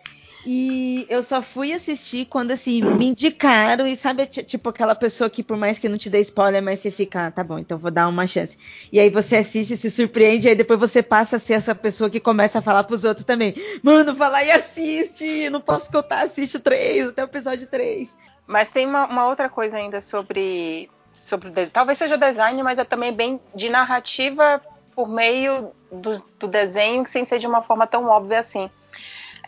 E 0.51 1.05
eu 1.11 1.22
só 1.22 1.42
fui 1.42 1.74
assistir 1.74 2.24
quando 2.24 2.53
assim 2.53 2.80
me 2.80 3.09
indicaram 3.09 3.86
e 3.86 3.94
sabe 3.94 4.24
ti- 4.24 4.42
tipo 4.42 4.70
aquela 4.70 4.94
pessoa 4.94 5.28
que 5.28 5.42
por 5.42 5.59
mais 5.59 5.78
que 5.78 5.90
não 5.90 5.99
te 5.99 6.09
dê 6.09 6.20
spoiler, 6.20 6.62
mas 6.62 6.78
você 6.80 6.90
fica, 6.90 7.26
ah, 7.26 7.30
tá 7.30 7.44
bom, 7.44 7.59
então 7.59 7.76
vou 7.76 7.90
dar 7.90 8.09
uma 8.09 8.26
chance. 8.26 8.57
E 8.90 8.99
aí 8.99 9.11
você 9.11 9.36
assiste, 9.36 9.76
se 9.76 9.90
surpreende, 9.90 10.46
e 10.46 10.49
aí 10.49 10.55
depois 10.57 10.80
você 10.80 11.03
passa 11.03 11.36
a 11.36 11.38
ser 11.38 11.53
essa 11.53 11.74
pessoa 11.74 12.09
que 12.09 12.18
começa 12.18 12.61
a 12.61 12.62
falar 12.62 12.84
pros 12.84 13.05
outros 13.05 13.26
também. 13.26 13.55
Mano, 13.82 14.14
vai 14.14 14.30
lá 14.30 14.42
e 14.42 14.51
assiste, 14.51 15.51
não 15.51 15.61
posso 15.61 15.92
contar, 15.92 16.22
assiste 16.22 16.57
o 16.57 16.61
3, 16.61 17.09
até 17.09 17.22
o 17.22 17.26
episódio 17.26 17.66
3. 17.66 18.16
Mas 18.46 18.70
tem 18.70 18.86
uma, 18.86 19.05
uma 19.05 19.28
outra 19.28 19.51
coisa 19.51 19.76
ainda 19.76 20.01
sobre, 20.01 20.88
sobre 21.12 21.66
talvez 21.66 21.99
seja 21.99 22.14
o 22.14 22.18
design, 22.18 22.62
mas 22.62 22.78
é 22.78 22.84
também 22.84 23.12
bem 23.12 23.38
de 23.55 23.68
narrativa 23.68 24.62
por 24.96 25.11
meio 25.11 25.72
do, 25.92 26.12
do 26.40 26.49
desenho, 26.49 27.07
sem 27.07 27.26
ser 27.26 27.38
de 27.38 27.46
uma 27.46 27.61
forma 27.61 27.86
tão 27.86 28.07
óbvia 28.07 28.40
assim. 28.40 28.70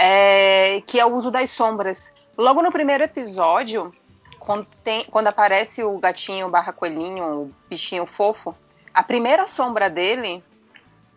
É, 0.03 0.81
que 0.87 0.99
é 0.99 1.05
o 1.05 1.15
uso 1.15 1.31
das 1.31 1.51
sombras. 1.51 2.11
Logo 2.35 2.63
no 2.63 2.73
primeiro 2.73 3.05
episódio, 3.05 3.95
quando, 4.39 4.67
tem- 4.83 5.05
quando 5.11 5.27
aparece 5.27 5.85
o 5.85 5.99
gatinho 5.99 6.49
barra 6.49 6.73
coelhinho, 6.73 7.25
o 7.43 7.55
bichinho 7.69 8.07
fofo, 8.07 8.55
a 8.95 9.03
primeira 9.03 9.47
sombra 9.47 9.91
dele, 9.91 10.43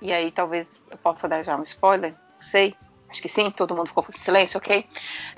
e 0.01 0.11
aí 0.11 0.31
talvez 0.31 0.81
eu 0.91 0.97
possa 0.97 1.29
dar 1.29 1.41
já 1.43 1.55
um 1.55 1.63
spoiler, 1.63 2.11
não 2.11 2.41
sei, 2.41 2.75
acho 3.09 3.21
que 3.21 3.29
sim, 3.29 3.49
todo 3.51 3.73
mundo 3.73 3.88
ficou 3.88 4.05
em 4.09 4.11
silêncio, 4.11 4.57
ok? 4.57 4.86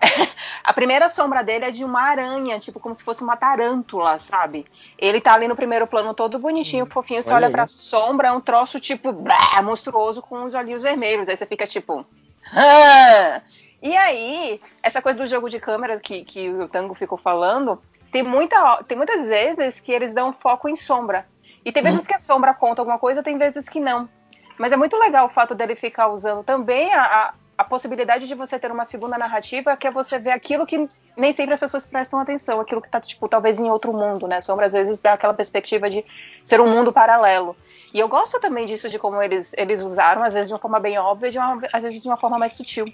a 0.63 0.73
primeira 0.73 1.07
sombra 1.07 1.43
dele 1.43 1.65
é 1.65 1.71
de 1.71 1.85
uma 1.85 2.01
aranha, 2.01 2.57
tipo 2.57 2.79
como 2.79 2.95
se 2.95 3.03
fosse 3.03 3.21
uma 3.21 3.37
tarântula, 3.37 4.17
sabe? 4.17 4.65
Ele 4.97 5.21
tá 5.21 5.35
ali 5.35 5.47
no 5.47 5.55
primeiro 5.55 5.85
plano 5.85 6.15
todo 6.15 6.39
bonitinho, 6.39 6.87
fofinho, 6.87 7.21
você 7.21 7.29
olha 7.29 7.45
olha 7.45 7.51
pra 7.51 7.67
sombra, 7.67 8.29
é 8.29 8.31
um 8.31 8.41
troço 8.41 8.79
tipo 8.79 9.13
blá, 9.13 9.61
monstruoso 9.61 10.19
com 10.19 10.43
os 10.43 10.55
olhinhos 10.55 10.81
vermelhos, 10.81 11.29
aí 11.29 11.37
você 11.37 11.45
fica 11.45 11.67
tipo... 11.67 12.03
E 13.85 13.95
aí, 13.95 14.59
essa 14.81 14.99
coisa 14.99 15.19
do 15.19 15.27
jogo 15.27 15.47
de 15.47 15.59
câmera 15.59 15.99
que, 15.99 16.25
que 16.25 16.49
o 16.49 16.67
Tango 16.67 16.95
ficou 16.95 17.19
falando, 17.19 17.79
tem, 18.11 18.23
muita, 18.23 18.83
tem 18.87 18.97
muitas 18.97 19.27
vezes 19.27 19.79
que 19.79 19.91
eles 19.91 20.11
dão 20.11 20.33
foco 20.33 20.67
em 20.67 20.75
sombra. 20.75 21.27
E 21.63 21.71
tem 21.71 21.83
vezes 21.83 22.07
que 22.07 22.13
a 22.15 22.17
sombra 22.17 22.51
conta 22.51 22.81
alguma 22.81 22.97
coisa, 22.97 23.21
tem 23.21 23.37
vezes 23.37 23.69
que 23.69 23.79
não. 23.79 24.09
Mas 24.57 24.71
é 24.71 24.75
muito 24.75 24.97
legal 24.97 25.27
o 25.27 25.29
fato 25.29 25.53
dele 25.53 25.75
ficar 25.75 26.07
usando 26.07 26.43
também 26.43 26.91
a, 26.93 27.35
a, 27.57 27.63
possibilidade 27.63 28.27
de 28.27 28.35
você 28.35 28.59
ter 28.59 28.71
uma 28.71 28.85
segunda 28.85 29.17
narrativa, 29.17 29.75
que 29.75 29.87
é 29.87 29.91
você 29.91 30.19
ver 30.19 30.31
aquilo 30.31 30.65
que 30.65 30.89
nem 31.15 31.33
sempre 31.33 31.53
as 31.53 31.59
pessoas 31.59 31.85
prestam 31.85 32.19
atenção 32.19 32.59
aquilo 32.59 32.81
que 32.81 32.89
tá, 32.89 32.99
tipo, 32.99 33.27
talvez 33.27 33.59
em 33.59 33.69
outro 33.69 33.93
mundo, 33.93 34.27
né? 34.27 34.41
Sombra 34.41 34.65
às 34.65 34.73
vezes 34.73 34.99
dá 34.99 35.13
aquela 35.13 35.33
perspectiva 35.33 35.89
de 35.89 36.03
ser 36.43 36.59
um 36.59 36.69
mundo 36.69 36.91
paralelo. 36.91 37.55
E 37.93 37.99
eu 37.99 38.07
gosto 38.07 38.39
também 38.39 38.65
disso, 38.65 38.89
de 38.89 38.99
como 38.99 39.21
eles, 39.21 39.53
eles 39.57 39.81
usaram, 39.81 40.23
às 40.23 40.33
vezes 40.33 40.49
de 40.49 40.53
uma 40.53 40.59
forma 40.59 40.79
bem 40.79 40.97
óbvia, 40.97 41.31
de 41.31 41.37
uma, 41.37 41.61
às 41.71 41.83
vezes 41.83 42.01
de 42.01 42.07
uma 42.07 42.17
forma 42.17 42.37
mais 42.37 42.53
sutil. 42.53 42.85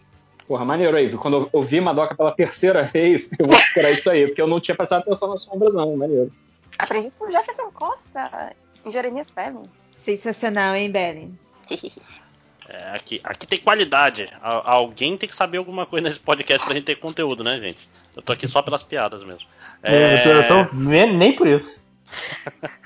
Porra, 0.47 0.66
maneiro 0.66 0.95
aí. 0.95 1.12
Quando 1.18 1.38
eu 1.38 1.49
ouvi 1.53 1.80
Madoka 1.82 2.14
pela 2.14 2.32
terceira 2.32 2.84
vez, 2.93 3.32
eu 3.39 3.47
vou 3.47 3.57
procurar 3.57 3.91
isso 3.91 4.09
aí, 4.09 4.28
porque 4.28 4.41
eu 4.41 4.47
não 4.47 4.59
tinha 4.59 4.76
prestado 4.76 5.01
atenção 5.01 5.30
nas 5.30 5.41
sombras, 5.41 5.74
não. 5.74 5.95
Maneiro. 5.95 6.32
Aprendi 6.78 7.12
com 7.18 7.26
o 7.26 7.32
Jefferson 7.32 7.72
Costa, 7.72 8.53
em 8.86 8.91
Jeremias 8.91 9.32
Pellin. 9.32 9.70
Sensacional, 9.95 10.76
hein, 10.76 10.91
Belen? 10.91 11.39
É, 12.74 12.95
aqui, 12.95 13.19
aqui 13.24 13.45
tem 13.45 13.59
qualidade. 13.59 14.30
A- 14.41 14.72
alguém 14.72 15.17
tem 15.17 15.28
que 15.28 15.36
saber 15.36 15.57
alguma 15.57 15.86
coisa 15.86 16.07
nesse 16.07 16.19
podcast 16.22 16.65
pra 16.65 16.74
gente 16.74 16.86
ter 16.86 16.95
conteúdo, 16.95 17.43
né, 17.43 17.59
gente? 17.59 17.80
Eu 18.15 18.22
tô 18.22 18.32
aqui 18.32 18.47
só 18.47 18.61
pelas 18.61 18.82
piadas 18.82 19.24
mesmo. 19.24 19.45
É, 19.84 20.19
Eu 20.19 20.24
tô- 20.47 20.55
eu 20.55 20.67
tô- 20.69 20.76
nem 20.76 21.11
nem 21.13 21.36
por 21.36 21.47
isso. 21.47 21.82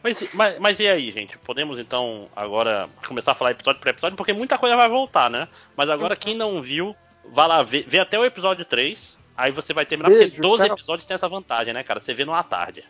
Mas, 0.00 0.32
mas, 0.32 0.58
mas 0.60 0.78
e 0.78 0.86
aí, 0.86 1.10
gente? 1.10 1.36
Podemos 1.38 1.76
então 1.78 2.28
agora 2.34 2.88
começar 3.06 3.32
a 3.32 3.34
falar 3.34 3.50
episódio 3.50 3.80
por 3.80 3.88
episódio, 3.88 4.16
porque 4.16 4.32
muita 4.32 4.56
coisa 4.56 4.76
vai 4.76 4.88
voltar, 4.88 5.28
né? 5.28 5.48
Mas 5.76 5.90
agora 5.90 6.14
quem 6.14 6.36
não 6.36 6.62
viu, 6.62 6.94
vai 7.32 7.48
lá 7.48 7.64
ver, 7.64 7.84
vê 7.88 7.98
até 7.98 8.16
o 8.16 8.24
episódio 8.24 8.64
3. 8.64 9.16
Aí 9.36 9.50
você 9.50 9.74
vai 9.74 9.84
terminar, 9.84 10.08
Beijo, 10.08 10.26
porque 10.30 10.40
12 10.40 10.64
tchau. 10.66 10.76
episódios 10.76 11.04
tem 11.06 11.14
essa 11.16 11.28
vantagem, 11.28 11.74
né, 11.74 11.82
cara? 11.82 11.98
Você 11.98 12.14
vê 12.14 12.24
numa 12.24 12.42
tarde. 12.44 12.84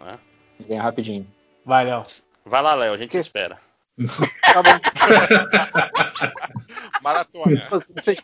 né? 0.00 0.18
Rapidinho. 0.76 1.24
Vai, 1.64 1.84
Léo. 1.84 2.04
Vai 2.44 2.62
lá, 2.62 2.74
Léo, 2.74 2.94
a 2.94 2.98
gente 2.98 3.10
Que? 3.10 3.18
espera. 3.18 3.56
Tá 4.52 4.62
bom. 4.62 4.70
Maratona. 7.02 7.66
Vocês, 7.70 8.18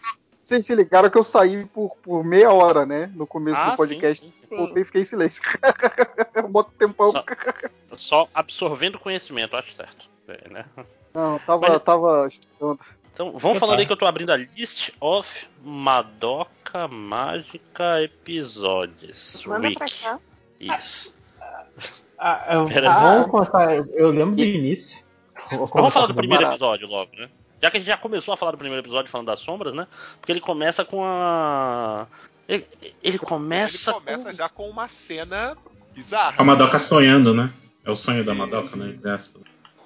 vocês 0.44 0.66
se 0.66 0.74
ligaram 0.74 1.10
que 1.10 1.18
eu 1.18 1.24
saí 1.24 1.64
por, 1.66 1.90
por 2.02 2.24
meia 2.24 2.50
hora, 2.52 2.86
né? 2.86 3.10
No 3.14 3.26
começo 3.26 3.58
Ah, 3.60 3.70
do 3.70 3.76
podcast. 3.76 4.24
sim, 4.24 4.32
sim. 4.48 4.56
Voltei 4.56 4.82
e 4.82 4.86
fiquei 4.86 5.02
em 5.02 5.04
silêncio. 5.04 5.42
um 6.44 6.48
bom 6.48 6.62
tempão. 6.62 7.12
Só- 7.12 7.24
Só 7.96 8.28
absorvendo 8.34 8.98
conhecimento, 8.98 9.56
acho 9.56 9.72
certo. 9.74 10.08
É, 10.28 10.48
né? 10.48 10.64
Não, 11.14 11.38
tava, 11.40 11.68
Mas- 11.68 11.82
tava 11.82 12.28
estudando. 12.28 12.80
Então, 13.14 13.32
vamos 13.38 13.58
falando 13.58 13.78
aí 13.80 13.86
que 13.86 13.92
eu 13.92 13.96
tô 13.96 14.04
abrindo 14.04 14.30
a 14.30 14.36
list 14.36 14.90
of 15.00 15.46
Madoka 15.64 16.86
Mágica 16.86 18.02
Episódios. 18.02 19.42
Manda 19.46 19.70
pra 19.72 19.86
Wiki. 19.86 20.02
cá. 20.02 20.18
Isso. 20.60 21.14
Ah, 22.18 22.44
eu- 22.50 22.66
Pera. 22.66 22.92
vamos 23.00 23.30
começar. 23.30 23.74
Eu 23.74 24.10
lembro 24.10 24.36
do 24.36 24.44
início. 24.44 25.02
Vamos 25.50 25.92
falar 25.92 26.06
do 26.06 26.14
primeiro 26.14 26.42
barato. 26.44 26.62
episódio 26.62 26.88
logo, 26.88 27.10
né? 27.16 27.28
Já 27.62 27.70
que 27.70 27.76
a 27.76 27.80
gente 27.80 27.88
já 27.88 27.96
começou 27.96 28.34
a 28.34 28.36
falar 28.36 28.52
do 28.52 28.58
primeiro 28.58 28.82
episódio 28.84 29.10
falando 29.10 29.28
das 29.28 29.40
sombras, 29.40 29.74
né? 29.74 29.86
Porque 30.20 30.32
ele 30.32 30.40
começa 30.40 30.84
com 30.84 31.02
a. 31.04 32.06
Ele, 32.48 32.66
ele 32.80 32.94
Ele 33.02 33.18
começa. 33.18 33.92
começa 33.92 34.30
com... 34.30 34.36
já 34.36 34.48
com 34.48 34.68
uma 34.68 34.88
cena 34.88 35.56
bizarra. 35.94 36.34
A 36.38 36.44
Madoka 36.44 36.78
sonhando, 36.78 37.34
né? 37.34 37.50
É 37.84 37.90
o 37.90 37.96
sonho 37.96 38.24
da 38.24 38.34
Madoka, 38.34 38.76
né? 38.76 38.98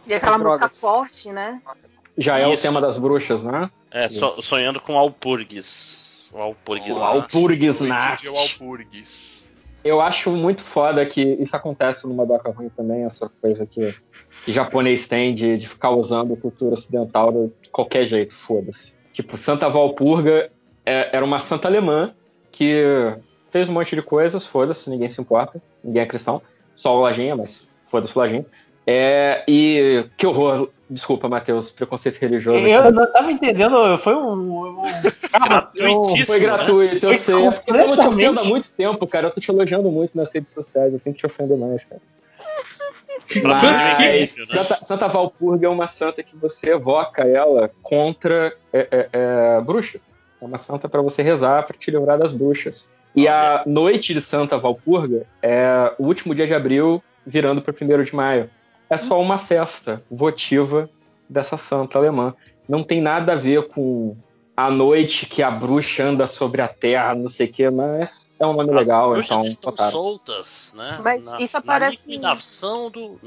E 0.07 0.15
aquela 0.15 0.39
música 0.39 0.69
forte, 0.69 1.31
né? 1.31 1.61
Já 2.19 2.39
é 2.39 2.47
o 2.47 2.53
Isso. 2.55 2.63
tema 2.63 2.81
das 2.81 2.99
bruxas, 2.99 3.43
né? 3.43 3.71
É, 3.91 4.09
so- 4.09 4.43
sonhando 4.43 4.81
com 4.81 4.99
Alpurgis. 4.99 6.29
O 6.33 6.39
Alpurgis. 6.39 6.97
O. 6.97 7.03
Alpurgis 7.03 7.81
Nath. 7.81 8.21
de 8.21 8.29
Walpurgis. 8.29 9.50
Eu 9.83 10.01
acho 10.01 10.31
muito 10.31 10.63
foda 10.63 11.05
que 11.07 11.21
isso 11.41 11.57
acontece 11.57 12.07
no 12.07 12.15
Madoka 12.15 12.51
ruim 12.51 12.69
também, 12.69 13.05
essa 13.05 13.31
coisa 13.41 13.65
que, 13.65 13.95
que 14.45 14.53
japonês 14.53 15.09
tem 15.09 15.35
de, 15.35 15.57
de 15.57 15.69
ficar 15.69 15.91
usando 15.91 16.37
cultura 16.37 16.75
ocidental 16.75 17.33
de 17.63 17.69
qualquer 17.71 18.05
jeito, 18.05 18.35
foda-se. 18.35 18.93
Tipo, 19.13 19.39
Santa 19.39 19.69
Valpurga 19.69 20.51
é- 20.85 21.09
era 21.17 21.25
uma 21.25 21.39
santa 21.39 21.67
alemã 21.67 22.13
que 22.53 22.83
fez 23.51 23.69
um 23.69 23.73
monte 23.73 23.97
de 23.97 24.03
coisas, 24.03 24.47
foda-se, 24.47 24.89
ninguém 24.91 25.09
se 25.09 25.21
importa, 25.21 25.61
ninguém 25.83 26.03
é 26.03 26.07
cristão, 26.07 26.43
só 26.77 26.97
o 26.97 27.01
Lajinha, 27.01 27.35
mas 27.35 27.67
foda-se 27.91 28.15
o 28.17 28.19
Lajinha. 28.21 28.45
É, 28.87 29.45
e 29.47 30.05
que 30.17 30.27
horror, 30.27 30.69
desculpa, 30.89 31.29
Matheus, 31.29 31.71
preconceito 31.71 32.19
religioso. 32.19 32.59
aqui. 32.65 32.71
Eu 32.71 32.93
não 32.93 33.13
tava 33.13 33.31
entendendo, 33.31 33.97
foi 33.99 34.15
um. 34.15 34.81
um 34.81 34.83
Gratuitíssimo. 35.33 36.27
Foi 36.27 36.41
gratuito, 36.41 37.07
eu 37.07 37.15
sei. 37.15 37.35
É 37.35 37.39
eu 37.69 37.89
não 37.89 37.97
te 37.97 38.07
ofendo 38.07 38.41
há 38.41 38.45
muito 38.45 38.71
tempo, 38.73 39.07
cara. 39.07 39.29
Eu 39.29 39.31
tô 39.31 39.41
te 39.41 39.51
elogiando 39.51 39.91
muito 39.91 40.17
nas 40.17 40.33
redes 40.33 40.53
sociais, 40.53 40.93
eu 40.93 41.01
tenho 41.01 41.15
que 41.15 41.21
te 41.21 41.27
ofender 41.27 41.57
mais, 41.57 41.85
cara. 41.85 42.01
Mas 43.43 44.35
o 44.35 44.41
né? 44.41 44.47
Santa, 44.47 44.85
Santa 44.85 45.09
Valpurga 45.09 45.67
é 45.67 45.71
uma 45.71 45.87
santa 45.87 46.23
que 46.23 46.37
você 46.37 46.71
evoca 46.73 47.23
ela 47.23 47.71
contra 47.83 48.55
é, 48.73 48.89
é, 48.91 49.09
é, 49.13 49.61
bruxa. 49.61 50.01
É 50.41 50.45
uma 50.45 50.59
santa 50.59 50.89
pra 50.89 51.03
você 51.03 51.23
rezar, 51.23 51.67
pra 51.67 51.77
te 51.77 51.91
livrar 51.91 52.19
das 52.19 52.33
bruxas. 52.33 52.89
E 53.15 53.29
a 53.29 53.63
noite 53.67 54.15
de 54.15 54.21
Santa 54.21 54.57
Valpurga 54.57 55.27
é 55.43 55.93
o 55.99 56.07
último 56.07 56.35
dia 56.35 56.47
de 56.47 56.55
abril, 56.55 57.03
virando 57.27 57.61
para 57.61 57.73
primeiro 57.73 58.05
de 58.05 58.15
maio. 58.15 58.49
É 58.89 58.97
só 58.97 59.21
uma 59.21 59.39
festa 59.39 60.03
votiva 60.11 60.89
dessa 61.29 61.57
santa 61.57 61.99
alemã. 61.99 62.35
Não 62.69 62.83
tem 62.83 63.01
nada 63.01 63.33
a 63.33 63.37
ver 63.37 63.69
com 63.69 64.17
a 64.67 64.71
noite 64.71 65.27
que 65.27 65.43
a 65.43 65.51
bruxa 65.51 66.05
anda 66.05 66.27
sobre 66.27 66.61
a 66.63 66.69
terra, 66.69 67.15
não 67.15 67.29
sei 67.29 67.47
o 67.47 67.53
que, 67.53 67.71
mas 67.71 68.29
é 68.39 68.47
um 68.47 68.53
nome 68.53 68.73
legal, 68.73 69.13
As 69.13 69.19
bruxas 69.19 69.31
então 69.37 69.47
estão 69.47 69.71
botaram. 69.71 69.93
soltas, 69.93 70.73
né? 70.75 70.99
Mas 71.03 71.27
na, 71.27 71.41
isso 71.41 71.55
na 71.57 71.61
aparece- 71.61 71.99
liquidação 72.07 72.91
do. 72.91 73.21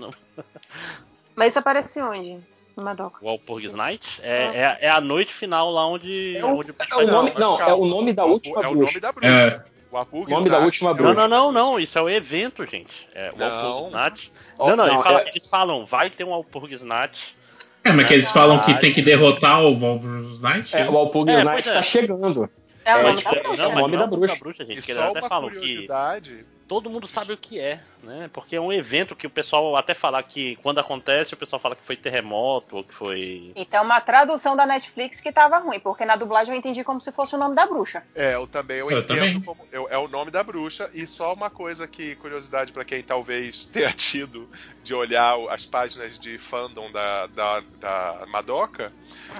Mas 1.35 1.49
isso 1.49 1.59
aparece 1.59 2.01
onde? 2.01 2.39
No 2.75 2.83
Madoka. 2.83 3.17
o 3.21 3.27
Walpurgis 3.27 3.73
Night 3.73 4.19
é, 4.23 4.45
é, 4.45 4.77
é 4.81 4.89
a 4.89 4.99
noite 4.99 5.31
final 5.33 5.69
lá 5.71 5.85
onde. 5.87 6.35
É 6.37 6.43
o- 6.43 6.57
onde 6.57 6.73
É 6.89 6.95
o 6.95 7.07
nome, 7.07 7.33
não, 7.37 7.55
calma. 7.57 7.71
é 7.71 7.77
o 7.77 7.85
nome 7.85 8.13
da 8.13 8.25
última 8.25 8.63
é 8.63 8.67
o 8.67 8.71
bruxa. 8.71 8.85
nome 8.93 8.99
da 8.99 9.11
bruxa. 9.11 9.29
É. 9.69 9.73
O 10.11 10.27
Nome 10.27 10.49
da 10.49 10.57
última 10.57 10.91
bruxa. 10.91 11.13
Não, 11.13 11.27
não, 11.27 11.27
não, 11.27 11.51
não. 11.51 11.69
bruxa. 11.73 11.83
Isso 11.83 11.99
é 11.99 12.01
o 12.01 12.09
evento, 12.09 12.65
gente. 12.65 13.07
É 13.13 13.31
o 13.31 13.37
Não. 13.37 13.47
Walpurgis 13.47 13.91
Night. 13.93 14.31
Não, 14.57 14.65
não, 14.69 14.75
não, 14.75 14.87
eles, 14.87 15.03
falam, 15.03 15.19
é- 15.19 15.29
eles 15.29 15.47
falam, 15.47 15.85
vai 15.85 16.09
ter 16.09 16.23
um 16.23 16.29
Walpurgis 16.31 16.81
Night. 16.81 17.35
É, 17.83 17.91
mas 17.91 18.07
que 18.07 18.13
eles 18.13 18.31
falam 18.31 18.59
que 18.61 18.73
tem 18.79 18.93
que 18.93 19.01
derrotar 19.01 19.61
o 19.63 19.75
Wolverine 19.75 20.39
Knight. 20.41 20.75
É, 20.75 20.89
o 20.89 20.97
Alpurgis 20.97 21.35
É, 21.35 21.43
Night 21.43 21.63
pois 21.63 21.67
é. 21.67 21.73
tá 21.79 21.81
chegando. 21.83 22.49
É 22.85 22.95
o 22.95 22.99
É, 22.99 23.03
nome 23.03 23.17
tipo, 23.17 23.29
da 23.29 23.35
não, 23.35 23.43
bruxa. 23.43 23.63
é 23.63 23.67
o 23.67 23.75
nome 23.75 23.97
da 23.97 24.07
bruxa. 24.07 24.35
bruxa, 24.39 24.65
gente. 24.65 24.79
E 24.79 24.81
que 24.81 24.91
eles 24.91 25.01
só 25.03 25.09
até 25.09 25.19
uma 25.19 25.29
falam 25.29 25.49
que 25.49 25.55
curiosidade. 25.57 26.45
Todo 26.67 26.89
mundo 26.89 27.05
sabe 27.07 27.33
o 27.33 27.37
que 27.37 27.59
é, 27.59 27.81
né? 28.01 28.29
Porque 28.33 28.55
é 28.55 28.61
um 28.61 28.71
evento 28.71 29.15
que 29.15 29.27
o 29.27 29.29
pessoal 29.29 29.75
até 29.75 29.93
fala 29.93 30.21
que 30.23 30.55
quando 30.57 30.79
acontece, 30.79 31.33
o 31.33 31.37
pessoal 31.37 31.59
fala 31.59 31.75
que 31.75 31.85
foi 31.85 31.95
terremoto 31.95 32.77
ou 32.77 32.83
que 32.83 32.93
foi. 32.93 33.51
Então, 33.55 33.83
uma 33.83 33.99
tradução 34.01 34.55
da 34.55 34.65
Netflix 34.65 35.19
que 35.21 35.31
tava 35.31 35.57
ruim, 35.59 35.79
porque 35.79 36.05
na 36.05 36.15
dublagem 36.15 36.53
eu 36.53 36.57
entendi 36.59 36.83
como 36.83 36.99
se 37.01 37.11
fosse 37.11 37.35
o 37.35 37.37
nome 37.37 37.55
da 37.55 37.65
bruxa. 37.65 38.03
É, 38.15 38.35
eu 38.35 38.47
também 38.47 38.77
eu, 38.77 38.89
Eu 38.89 38.99
entendo 38.99 39.17
também. 39.19 39.41
como 39.41 39.67
eu- 39.71 39.87
é 39.89 39.97
o 39.97 40.07
nome 40.07 40.31
da 40.31 40.43
bruxa 40.43 40.89
e 40.93 41.05
só 41.05 41.33
uma 41.33 41.49
coisa 41.49 41.87
que 41.87 42.15
curiosidade 42.15 42.71
pra 42.71 42.85
quem 42.85 43.03
talvez 43.03 43.67
tenha 43.71 43.91
tido 43.91 44.49
de 44.81 44.93
olhar 44.95 45.35
as 45.49 45.65
páginas 45.65 46.17
de 46.17 46.37
fandom 46.37 46.91
da, 46.91 47.27
da, 47.27 47.63
da 47.79 48.25
Madoka, 48.27 48.91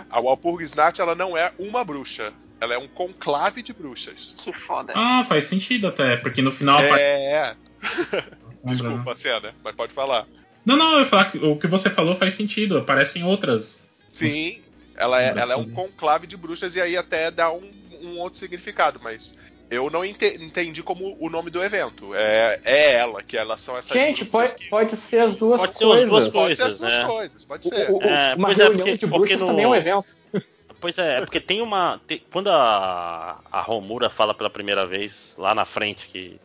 a 0.10 0.20
Walpurgis 0.20 0.74
Nacht 0.76 1.02
ela 1.02 1.16
não 1.16 1.36
é 1.38 1.52
uma 1.58 1.84
bruxa, 1.84 2.34
ela 2.62 2.74
é 2.74 2.78
um 2.78 2.88
conclave 2.88 3.62
de 3.62 3.74
bruxas. 3.74 4.36
Que 4.38 4.52
foda. 4.54 4.94
Ah, 4.96 5.26
faz 5.28 5.46
sentido 5.46 5.88
até, 5.88 6.18
porque 6.18 6.42
no 6.42 6.52
final. 6.52 6.80
É, 6.82 7.56
parte- 7.80 8.28
desculpa 8.66 9.16
cena, 9.16 9.54
mas 9.64 9.76
pode 9.76 9.94
falar. 9.94 10.26
Não, 10.66 10.78
não, 10.78 10.98
eu 11.00 11.06
falar 11.06 11.26
que 11.26 11.38
o 11.38 11.58
que 11.58 11.68
você 11.68 11.90
falou 11.90 12.16
faz 12.16 12.34
sentido. 12.34 12.78
Aparecem 12.78 13.24
outras. 13.24 13.84
Sim, 14.08 14.62
ela 14.96 15.22
é, 15.22 15.28
ela 15.30 15.54
é 15.54 15.58
um 15.58 15.70
conclave 15.70 16.26
de 16.28 16.38
bruxas 16.38 16.76
e 16.76 16.82
aí 16.82 16.96
até 16.96 17.30
dá 17.30 17.52
um, 17.52 17.70
um 18.02 18.18
outro 18.20 18.40
significado, 18.40 19.00
mas 19.04 19.34
eu 19.70 19.90
não 19.90 20.06
ente- 20.06 20.38
entendi 20.42 20.82
como 20.84 21.18
o 21.20 21.30
nome 21.30 21.50
do 21.50 21.62
evento. 21.62 22.14
É, 22.16 22.62
é 22.64 22.94
ela, 22.94 23.22
que 23.24 23.36
elas 23.36 23.60
são 23.60 23.76
essas 23.78 23.92
Gente, 23.98 24.24
bruxas 24.24 24.52
pode, 24.52 24.64
que... 24.64 24.70
pode 24.70 24.96
ser 24.96 25.18
as 25.20 25.36
duas 25.36 25.60
Pode 25.60 25.78
ser 25.78 25.84
as 25.84 25.90
coisas. 25.90 26.10
duas 26.10 26.30
Pode 26.30 26.56
ser 26.56 26.62
as 26.64 26.68
coisas, 26.74 26.80
duas 26.80 26.98
né? 26.98 27.06
coisas, 27.06 27.46
pode 27.46 27.68
ser. 27.68 27.92
O- 27.92 27.98
o- 27.98 28.04
É, 28.04 28.36
uma 28.36 28.52
é, 28.52 28.54
reunião 28.56 28.78
porque- 28.78 28.98
de 28.98 29.08
porque 29.08 29.18
bruxas 29.18 29.40
no- 29.42 29.48
também 29.48 29.66
é 29.66 29.68
um 29.68 29.76
evento. 29.76 30.06
Pois 30.84 30.98
é, 30.98 31.16
é 31.16 31.22
porque 31.22 31.40
tem 31.40 31.62
uma. 31.62 32.02
tem- 32.06 32.22
quando 32.30 32.50
a, 32.50 33.40
a 33.50 33.62
Romura 33.62 34.10
fala 34.10 34.34
pela 34.34 34.50
primeira 34.50 34.86
vez 34.86 35.34
lá 35.38 35.56
na 35.56 35.64
frente 35.64 36.10
que 36.10 36.38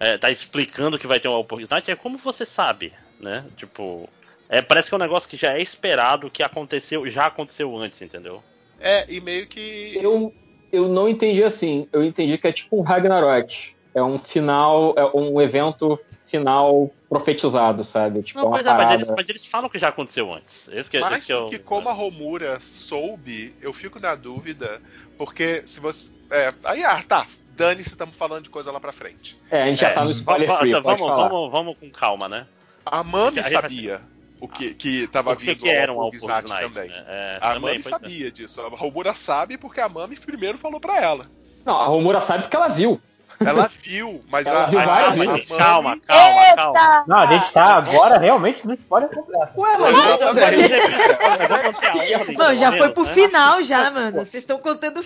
é, 0.00 0.18
tá 0.18 0.32
explicando 0.32 0.98
que 0.98 1.06
vai 1.06 1.20
ter 1.20 1.28
uma 1.28 1.38
oportunidade, 1.38 1.88
é 1.88 1.94
como 1.94 2.18
você 2.18 2.44
sabe, 2.44 2.92
né? 3.20 3.44
Tipo. 3.56 4.08
É, 4.48 4.60
parece 4.60 4.88
que 4.88 4.94
é 4.94 4.96
um 4.96 5.00
negócio 5.00 5.28
que 5.28 5.36
já 5.36 5.56
é 5.56 5.62
esperado, 5.62 6.28
que 6.28 6.42
aconteceu, 6.42 7.08
já 7.08 7.26
aconteceu 7.26 7.76
antes, 7.78 8.02
entendeu? 8.02 8.42
É, 8.80 9.04
e 9.08 9.20
meio 9.20 9.46
que. 9.46 9.96
Eu, 10.02 10.34
eu 10.72 10.88
não 10.88 11.08
entendi 11.08 11.44
assim. 11.44 11.86
Eu 11.92 12.02
entendi 12.02 12.36
que 12.36 12.48
é 12.48 12.52
tipo 12.52 12.76
um 12.80 12.82
Ragnarok. 12.82 13.76
É 13.94 14.02
um 14.02 14.18
final, 14.18 14.92
é 14.96 15.04
um 15.16 15.40
evento 15.40 15.96
final 16.28 16.90
profetizado, 17.08 17.82
sabe? 17.84 18.22
Tipo, 18.22 18.38
Não, 18.40 18.46
uma 18.48 18.56
pois 18.56 18.66
é, 18.66 18.74
mas 18.74 18.92
eles, 18.92 19.08
mas 19.08 19.28
eles 19.28 19.46
falam 19.46 19.68
que 19.68 19.78
já 19.78 19.88
aconteceu 19.88 20.32
antes. 20.32 20.68
Esse 20.70 20.90
que, 20.90 21.00
Mais 21.00 21.16
esse 21.18 21.26
que 21.26 21.32
é 21.32 21.36
do 21.36 21.46
o- 21.46 21.50
que 21.50 21.58
como 21.58 21.88
a 21.88 21.92
Romura 21.92 22.60
soube, 22.60 23.54
eu 23.60 23.72
fico 23.72 23.98
na 23.98 24.14
dúvida, 24.14 24.80
porque 25.16 25.62
se 25.66 25.80
você. 25.80 26.12
É, 26.30 26.52
aí, 26.64 26.84
ah, 26.84 27.02
tá, 27.06 27.26
dane-se, 27.56 27.88
estamos 27.90 28.16
falando 28.16 28.44
de 28.44 28.50
coisa 28.50 28.70
lá 28.70 28.78
pra 28.78 28.92
frente. 28.92 29.36
É, 29.50 29.62
a 29.62 29.66
gente 29.66 29.80
já 29.80 29.88
É, 29.88 29.94
tá 29.94 30.04
no 30.04 30.10
spoiler 30.10 30.46
vamos, 30.46 30.60
free, 30.60 30.72
tá, 30.72 30.80
vamos, 30.80 31.00
falar. 31.00 31.28
vamos, 31.28 31.50
vamos 31.50 31.76
com 31.78 31.90
calma, 31.90 32.28
né? 32.28 32.46
A 32.84 33.02
Mami 33.02 33.40
vai- 33.40 33.50
sabia 33.50 34.00
o 34.40 34.46
que, 34.46 34.74
que 34.74 35.06
tava 35.08 35.32
O 35.32 35.36
que, 35.36 35.46
vindo 35.46 35.58
que 35.62 35.68
era 35.68 35.92
um 35.92 36.00
ao 36.00 36.10
Night, 36.12 36.48
também. 36.48 36.88
né? 36.88 37.04
É, 37.08 37.38
A 37.40 37.54
também, 37.54 37.60
Mami 37.62 37.76
é. 37.78 37.82
sabia 37.82 38.30
disso. 38.30 38.60
A 38.60 38.68
Romura 38.68 39.12
sabe 39.14 39.56
porque 39.58 39.80
a 39.80 39.88
Mami 39.88 40.16
primeiro 40.16 40.56
falou 40.58 40.78
pra 40.80 41.00
ela. 41.02 41.26
Não, 41.64 41.74
a 41.76 41.86
Romura 41.86 42.20
sabe 42.20 42.44
porque 42.44 42.56
ela 42.56 42.68
viu. 42.68 43.00
Ela 43.44 43.70
viu, 43.82 44.22
mas 44.30 44.46
Ela 44.46 44.64
a, 44.64 44.66
viu 44.66 44.80
a, 44.80 44.84
várias 44.84 45.18
a 45.18 45.24
vezes. 45.24 45.48
Calma, 45.48 45.98
calma, 46.00 46.56
calma. 46.56 47.04
Não, 47.06 47.16
a 47.18 47.26
gente 47.26 47.52
tá 47.52 47.76
agora 47.76 48.18
realmente 48.18 48.66
no 48.66 48.74
spoiler 48.74 49.08
completo. 49.08 49.60
Ué, 49.60 49.78
mas 49.78 49.96
Exatamente. 49.96 50.72
Não, 52.36 52.54
já 52.54 52.72
foi 52.72 52.90
pro 52.90 53.04
final 53.04 53.62
já, 53.62 53.90
mano. 53.90 54.24
Vocês 54.24 54.42
estão 54.42 54.58
contando 54.58 55.00
o 55.00 55.02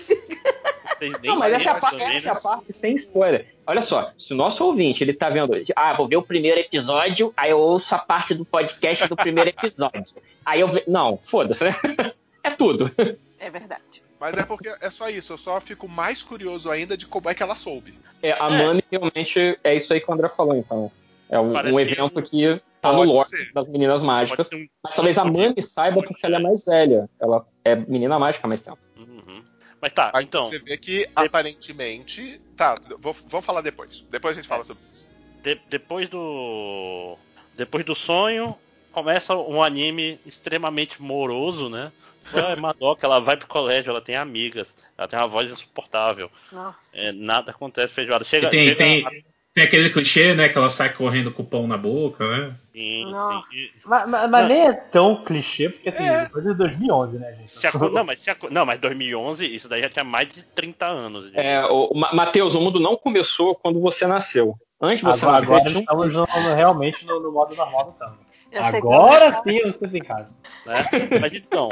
nem 1.01 1.11
Não, 1.23 1.37
mas 1.37 1.53
essa 1.53 1.71
é, 1.71 1.79
parte, 1.79 2.01
essa 2.01 2.31
a 2.31 2.35
parte 2.39 2.71
sem 2.73 2.95
spoiler. 2.95 3.47
Olha 3.65 3.81
só, 3.81 4.11
se 4.17 4.33
o 4.33 4.37
nosso 4.37 4.63
ouvinte 4.65 5.03
ele 5.03 5.13
tá 5.13 5.29
vendo, 5.29 5.53
ah, 5.75 5.93
vou 5.93 6.07
ver 6.07 6.17
o 6.17 6.21
primeiro 6.21 6.59
episódio, 6.59 7.33
aí 7.35 7.51
eu 7.51 7.59
ouço 7.59 7.93
a 7.93 7.99
parte 7.99 8.33
do 8.33 8.45
podcast 8.45 9.07
do 9.07 9.15
primeiro 9.15 9.49
episódio. 9.49 10.05
Aí 10.45 10.59
eu 10.59 10.69
não, 10.87 11.17
foda-se, 11.21 11.63
né? 11.63 11.75
É 12.45 12.49
tudo. 12.49 12.91
É 13.39 13.49
verdade. 13.49 14.03
Mas 14.23 14.37
é 14.37 14.43
porque 14.45 14.69
é 14.79 14.89
só 14.89 15.09
isso, 15.09 15.33
eu 15.33 15.37
só 15.37 15.59
fico 15.59 15.85
mais 15.85 16.23
curioso 16.23 16.71
ainda 16.71 16.95
de 16.95 17.05
como 17.05 17.29
é 17.29 17.33
que 17.35 17.43
ela 17.43 17.55
soube. 17.55 17.93
É, 18.21 18.31
a 18.31 18.47
É. 18.49 18.63
Mami 18.65 18.81
realmente 18.89 19.59
é 19.61 19.75
isso 19.75 19.91
aí 19.91 19.99
que 19.99 20.09
o 20.09 20.13
André 20.13 20.29
falou, 20.29 20.55
então. 20.55 20.89
É 21.29 21.37
um, 21.37 21.51
um 21.51 21.77
evento 21.79 22.21
que 22.21 22.61
tá 22.81 22.93
no 22.93 23.03
lore 23.03 23.27
ser. 23.27 23.51
das 23.53 23.67
meninas 23.67 24.01
mágicas. 24.01 24.47
um- 24.53 24.65
Mas 24.81 24.95
talvez 24.95 25.17
a 25.17 25.25
Mami 25.25 25.61
saiba 25.61 26.01
porque 26.01 26.25
ela 26.25 26.37
é 26.37 26.39
mais 26.39 26.63
velha. 26.63 27.09
Ela 27.19 27.45
é 27.65 27.75
menina 27.75 28.17
mágica 28.17 28.45
há 28.45 28.47
mais 28.47 28.61
tempo. 28.61 28.77
Uhum. 28.97 29.43
Mas 29.81 29.91
tá, 29.91 30.11
Aí 30.13 30.23
então. 30.23 30.43
você 30.43 30.57
vê 30.59 30.77
que 30.77 31.05
aparentemente. 31.13 32.39
Tá, 32.55 32.75
vou- 32.99 33.15
vamos 33.27 33.45
falar 33.45 33.59
depois. 33.59 34.05
Depois 34.09 34.37
a 34.37 34.39
gente 34.41 34.47
fala 34.47 34.63
sobre 34.63 34.83
isso. 34.89 35.05
de- 35.43 35.59
depois 35.69 36.07
do. 36.07 37.17
Depois 37.57 37.83
do 37.83 37.93
sonho, 37.93 38.55
começa 38.93 39.35
um 39.35 39.61
anime 39.61 40.17
extremamente 40.25 41.01
moroso, 41.01 41.67
né? 41.69 41.91
A 42.33 42.55
Madoka, 42.55 43.05
ela 43.05 43.19
vai 43.19 43.35
pro 43.37 43.47
colégio, 43.47 43.89
ela 43.89 44.01
tem 44.01 44.15
amigas, 44.15 44.73
ela 44.97 45.07
tem 45.07 45.19
uma 45.19 45.27
voz 45.27 45.49
insuportável. 45.51 46.29
Nossa. 46.51 46.77
É, 46.93 47.11
nada 47.11 47.51
acontece 47.51 47.93
feijoada. 47.93 48.23
Chega, 48.23 48.47
E 48.47 48.49
tem, 48.49 48.63
chega 48.69 48.75
tem, 48.77 49.25
tem 49.53 49.63
aquele 49.63 49.89
clichê, 49.89 50.33
né? 50.33 50.49
Que 50.49 50.57
ela 50.57 50.69
sai 50.69 50.93
correndo 50.93 51.31
com 51.31 51.43
o 51.43 51.45
pão 51.45 51.67
na 51.67 51.77
boca, 51.77 52.27
né? 52.27 52.55
Sim, 52.71 53.11
Nossa. 53.11 53.47
sim. 53.51 53.69
Mas, 53.85 54.09
mas- 54.09 54.29
mas 54.29 54.47
nem 54.47 54.61
é 54.67 54.73
tão 54.73 55.23
clichê, 55.23 55.69
porque 55.69 55.89
assim, 55.89 56.03
É. 56.03 56.23
depois 56.23 56.43
de 56.43 56.53
2011, 56.55 57.19
né, 57.19 57.33
gente? 57.35 57.53
não, 57.91 58.03
mas 58.03 58.19
não, 58.49 58.65
mas 58.65 58.79
2011, 58.79 59.45
isso 59.45 59.67
daí 59.69 59.81
já 59.83 59.89
tinha 59.89 60.03
mais 60.05 60.27
de 60.31 60.41
30 60.41 60.87
anos. 60.87 61.31
de- 61.31 61.37
É, 61.39 61.63
o, 61.65 61.93
Ma- 61.93 62.13
Matheus, 62.13 62.55
o 62.55 62.61
mundo 62.61 62.79
não 62.79 62.95
começou 62.97 63.53
quando 63.55 63.79
você 63.79 64.07
nasceu. 64.07 64.55
Antes 64.81 64.97
de 64.99 65.03
você 65.05 65.23
Agora, 65.23 65.39
nascer, 65.39 65.53
agora 65.53 65.69
um- 65.69 65.79
estamos 65.79 66.13
no- 66.13 66.19
no- 66.49 66.55
realmente 66.55 67.05
no, 67.05 67.19
no 67.21 67.31
modo 67.31 67.55
normal 67.55 67.85
do 67.85 67.91
tanto. 67.93 68.32
Eu 68.53 68.63
Agora 68.63 69.25
eu- 69.27 69.33
sim 69.43 69.61
você 69.63 69.87
tem 69.87 69.99
em 69.99 70.03
casa. 70.03 70.33
né? 70.65 70.75
Mas 71.19 71.33
então, 71.33 71.69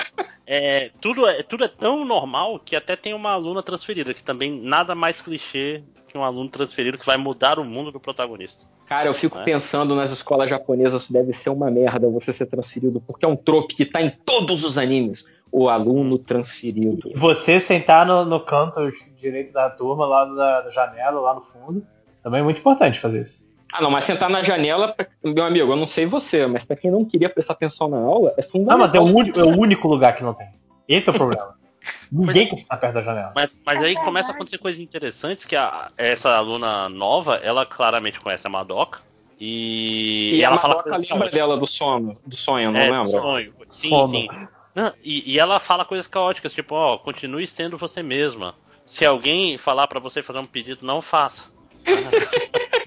é, 0.48 0.90
tudo, 1.00 1.28
é, 1.28 1.44
tudo 1.44 1.64
é 1.64 1.68
tão 1.68 2.04
normal 2.04 2.60
que 2.60 2.76
até 2.76 2.96
tem 2.96 3.14
uma 3.14 3.32
aluna 3.32 3.62
transferida, 3.62 4.14
que 4.14 4.24
também 4.24 4.52
nada 4.62 4.96
mais 4.96 5.22
clichê 5.22 5.84
que 6.08 6.18
um 6.18 6.24
aluno 6.24 6.50
transferido 6.50 6.98
que 6.98 7.06
vai 7.06 7.18
mudar 7.18 7.60
o 7.60 7.64
mundo 7.64 7.92
do 7.92 8.00
protagonista. 8.00 8.66
Cara, 8.88 9.08
eu 9.08 9.14
fico 9.14 9.38
É. 9.38 9.44
pensando 9.44 9.96
nas 9.96 10.10
escolas 10.10 10.50
japonesas, 10.50 11.04
isso 11.04 11.14
deve 11.14 11.32
ser 11.32 11.50
uma 11.52 11.72
merda 11.72 12.10
você 12.10 12.34
ser 12.34 12.48
transferido, 12.48 13.00
porque 13.00 13.24
é 13.24 13.28
um 13.28 13.36
trope 13.38 13.76
que 13.76 13.86
tá 13.86 14.02
em 14.02 14.10
todos 14.10 14.66
os 14.66 14.78
animes. 14.78 15.24
O 15.54 15.68
aluno 15.70 16.18
transferido. 16.18 17.12
Você 17.16 17.60
sentar 17.60 18.06
no, 18.06 18.24
no 18.26 18.40
canto 18.40 18.80
direito 19.18 19.52
da 19.52 19.70
turma, 19.70 20.06
lá 20.06 20.26
na 20.26 20.70
janela, 20.72 21.20
lá 21.20 21.34
no 21.36 21.42
fundo, 21.42 21.86
também 22.24 22.40
é 22.40 22.44
muito 22.44 22.60
importante 22.62 23.00
fazer 23.02 23.24
isso. 23.24 23.46
Ah, 23.72 23.82
não, 23.82 23.90
mas 23.92 24.04
sentar 24.06 24.30
na 24.30 24.44
janela, 24.44 24.90
pra- 24.94 25.08
meu 25.24 25.44
amigo, 25.46 25.72
eu 25.72 25.76
não 25.78 25.88
sei 25.88 26.06
você, 26.06 26.46
mas 26.46 26.64
pra 26.64 26.76
quem 26.76 26.92
não 26.92 27.06
queria 27.06 27.30
prestar 27.30 27.54
atenção 27.54 27.88
na 27.88 27.98
aula, 27.98 28.34
é 28.38 28.42
Não, 28.42 28.50
fundamental. 28.50 28.78
mas 28.80 28.94
é 28.94 29.00
o, 29.00 29.04
único, 29.16 29.40
é 29.40 29.44
o 29.44 29.58
único 29.58 29.88
lugar 29.88 30.16
que 30.16 30.24
não 30.24 30.34
tem. 30.34 30.48
Esse 30.88 31.10
é 31.10 31.12
o 31.12 31.16
problema. 31.16 31.56
Ninguém 32.12 32.48
quer 32.48 32.56
estar 32.56 32.78
perto 32.78 32.94
da 32.96 33.02
janela. 33.02 33.32
Mas, 33.36 33.58
mas 33.66 33.82
É 33.82 33.86
aí 33.86 33.96
começa 33.96 34.32
a 34.32 34.36
acontecer 34.36 34.58
coisas 34.58 34.80
interessantes, 34.82 35.46
que 35.46 35.56
a- 35.56 35.90
essa 35.98 36.36
aluna 36.36 36.90
nova, 36.90 37.36
ela 37.38 37.66
claramente 37.66 38.20
conhece 38.20 38.46
a 38.46 38.50
Madoka. 38.50 39.00
E, 39.40 40.36
E, 40.36 40.44
a 40.44 40.48
ela 40.50 40.58
fala 40.58 40.76
Madoka 40.76 40.90
coisas 40.92 41.02
lembra 41.10 41.18
caóticas. 41.30 41.34
dela 41.40 41.58
do 41.58 41.66
sono, 41.66 42.18
do 42.26 42.36
sonho, 42.36 42.72
não 42.72 42.80
é, 42.80 42.90
lembra? 42.92 43.06
sonho. 43.06 43.54
Sim, 43.70 43.90
Sono. 43.90 44.08
sim. 44.14 44.30
Não, 44.76 44.94
e, 45.04 45.34
e 45.34 45.40
ela 45.40 45.60
fala 45.60 45.84
coisas 45.84 46.08
caóticas, 46.08 46.54
tipo, 46.54 46.76
ó, 46.76 46.98
continue 46.98 47.48
sendo 47.48 47.78
você 47.78 48.04
mesma. 48.04 48.54
Se 48.86 49.06
alguém 49.06 49.58
falar 49.58 49.88
pra 49.88 50.00
você 50.00 50.22
fazer 50.22 50.40
um 50.40 50.46
pedido, 50.46 50.86
não 50.86 51.02
faça. 51.02 51.42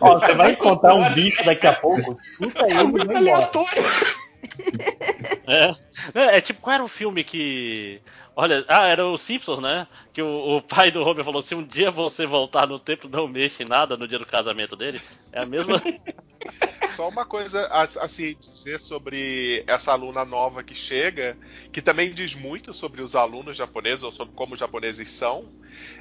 Ó, 0.00 0.14
você 0.14 0.34
vai 0.34 0.52
encontrar 0.52 0.94
um 0.94 1.14
bicho 1.14 1.44
daqui 1.44 1.66
a 1.66 1.74
pouco, 1.74 2.18
chuta 2.36 2.66
ele 2.68 3.02
e 3.02 3.04
vai 3.06 3.16
embora. 3.22 3.50
É. 5.48 5.70
É, 6.12 6.36
é 6.38 6.40
tipo, 6.40 6.60
qual 6.60 6.74
era 6.74 6.84
o 6.84 6.88
filme 6.88 7.22
que. 7.22 8.00
Olha, 8.34 8.64
ah, 8.68 8.88
era 8.88 9.06
o 9.06 9.16
Simpsons, 9.16 9.62
né? 9.62 9.86
Que 10.12 10.20
o, 10.20 10.56
o 10.56 10.62
pai 10.62 10.90
do 10.90 11.02
Homer 11.02 11.24
falou: 11.24 11.40
se 11.40 11.54
um 11.54 11.62
dia 11.64 11.90
você 11.90 12.26
voltar 12.26 12.66
no 12.66 12.80
tempo, 12.80 13.08
não 13.08 13.28
mexa 13.28 13.62
em 13.62 13.66
nada 13.66 13.96
no 13.96 14.08
dia 14.08 14.18
do 14.18 14.26
casamento 14.26 14.74
dele. 14.74 15.00
É 15.32 15.40
a 15.42 15.46
mesma. 15.46 15.80
Só 16.94 17.08
uma 17.08 17.24
coisa 17.24 17.66
a, 17.66 17.82
a 17.82 18.08
se 18.08 18.34
dizer 18.34 18.80
sobre 18.80 19.62
essa 19.66 19.92
aluna 19.92 20.24
nova 20.24 20.62
que 20.62 20.74
chega, 20.74 21.36
que 21.72 21.82
também 21.82 22.12
diz 22.12 22.34
muito 22.34 22.72
sobre 22.72 23.02
os 23.02 23.14
alunos 23.14 23.56
japoneses, 23.56 24.02
ou 24.02 24.12
sobre 24.12 24.34
como 24.34 24.54
os 24.54 24.60
japoneses 24.60 25.10
são. 25.10 25.44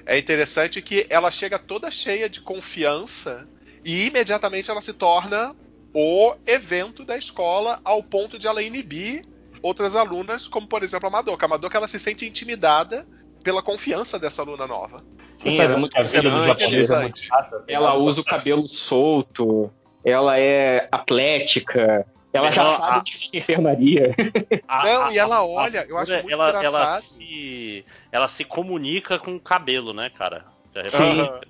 É 0.05 0.17
interessante 0.17 0.81
que 0.81 1.05
ela 1.09 1.29
chega 1.29 1.59
toda 1.59 1.91
cheia 1.91 2.29
de 2.29 2.41
confiança 2.41 3.47
e 3.83 4.07
imediatamente 4.07 4.71
ela 4.71 4.81
se 4.81 4.93
torna 4.93 5.55
o 5.97 6.35
evento 6.45 7.05
da 7.05 7.15
escola 7.17 7.79
ao 7.85 8.03
ponto 8.03 8.37
de 8.37 8.45
ela 8.47 8.61
inibir 8.61 9.25
outras 9.63 9.95
alunas, 9.95 10.45
como 10.45 10.67
por 10.67 10.83
exemplo 10.83 11.07
a 11.07 11.11
Madoka. 11.11 11.45
A 11.45 11.49
Madoka 11.49 11.77
ela 11.77 11.87
se 11.87 11.97
sente 11.97 12.25
intimidada 12.25 13.07
pela 13.41 13.63
confiança 13.63 14.19
dessa 14.19 14.41
aluna 14.41 14.67
nova. 14.67 15.03
Sim, 15.37 15.57
ela 15.59 15.73
é 15.73 15.77
muito 15.77 15.97
é 15.97 17.01
muito 17.01 17.19
chata. 17.19 17.63
Ela 17.67 17.95
usa 17.95 18.19
o 18.19 18.25
cabelo 18.25 18.67
solto, 18.67 19.71
ela 20.03 20.37
é 20.37 20.87
atlética, 20.91 22.05
ela 22.33 22.51
já 22.51 22.63
Não, 22.65 22.75
sabe 22.75 22.91
a- 22.91 22.99
onde 22.99 23.13
fica 23.15 23.37
a 23.37 23.39
enfermaria. 23.39 24.15
A- 24.67 24.83
Não, 24.85 25.05
a- 25.05 25.13
e 25.13 25.17
ela 25.17 25.45
olha, 25.45 25.85
eu 25.87 25.97
acho 25.97 26.11
muito 26.13 26.29
ela, 26.31 26.49
ela 26.49 26.59
engraçado. 26.59 27.03
se, 27.05 27.85
ela 28.11 28.27
se 28.27 28.43
comunica 28.43 29.17
com 29.17 29.35
o 29.35 29.39
cabelo, 29.39 29.93
né, 29.93 30.09
cara? 30.09 30.45
Já 30.73 30.89
Sim. 30.89 31.19
Ela, 31.21 31.41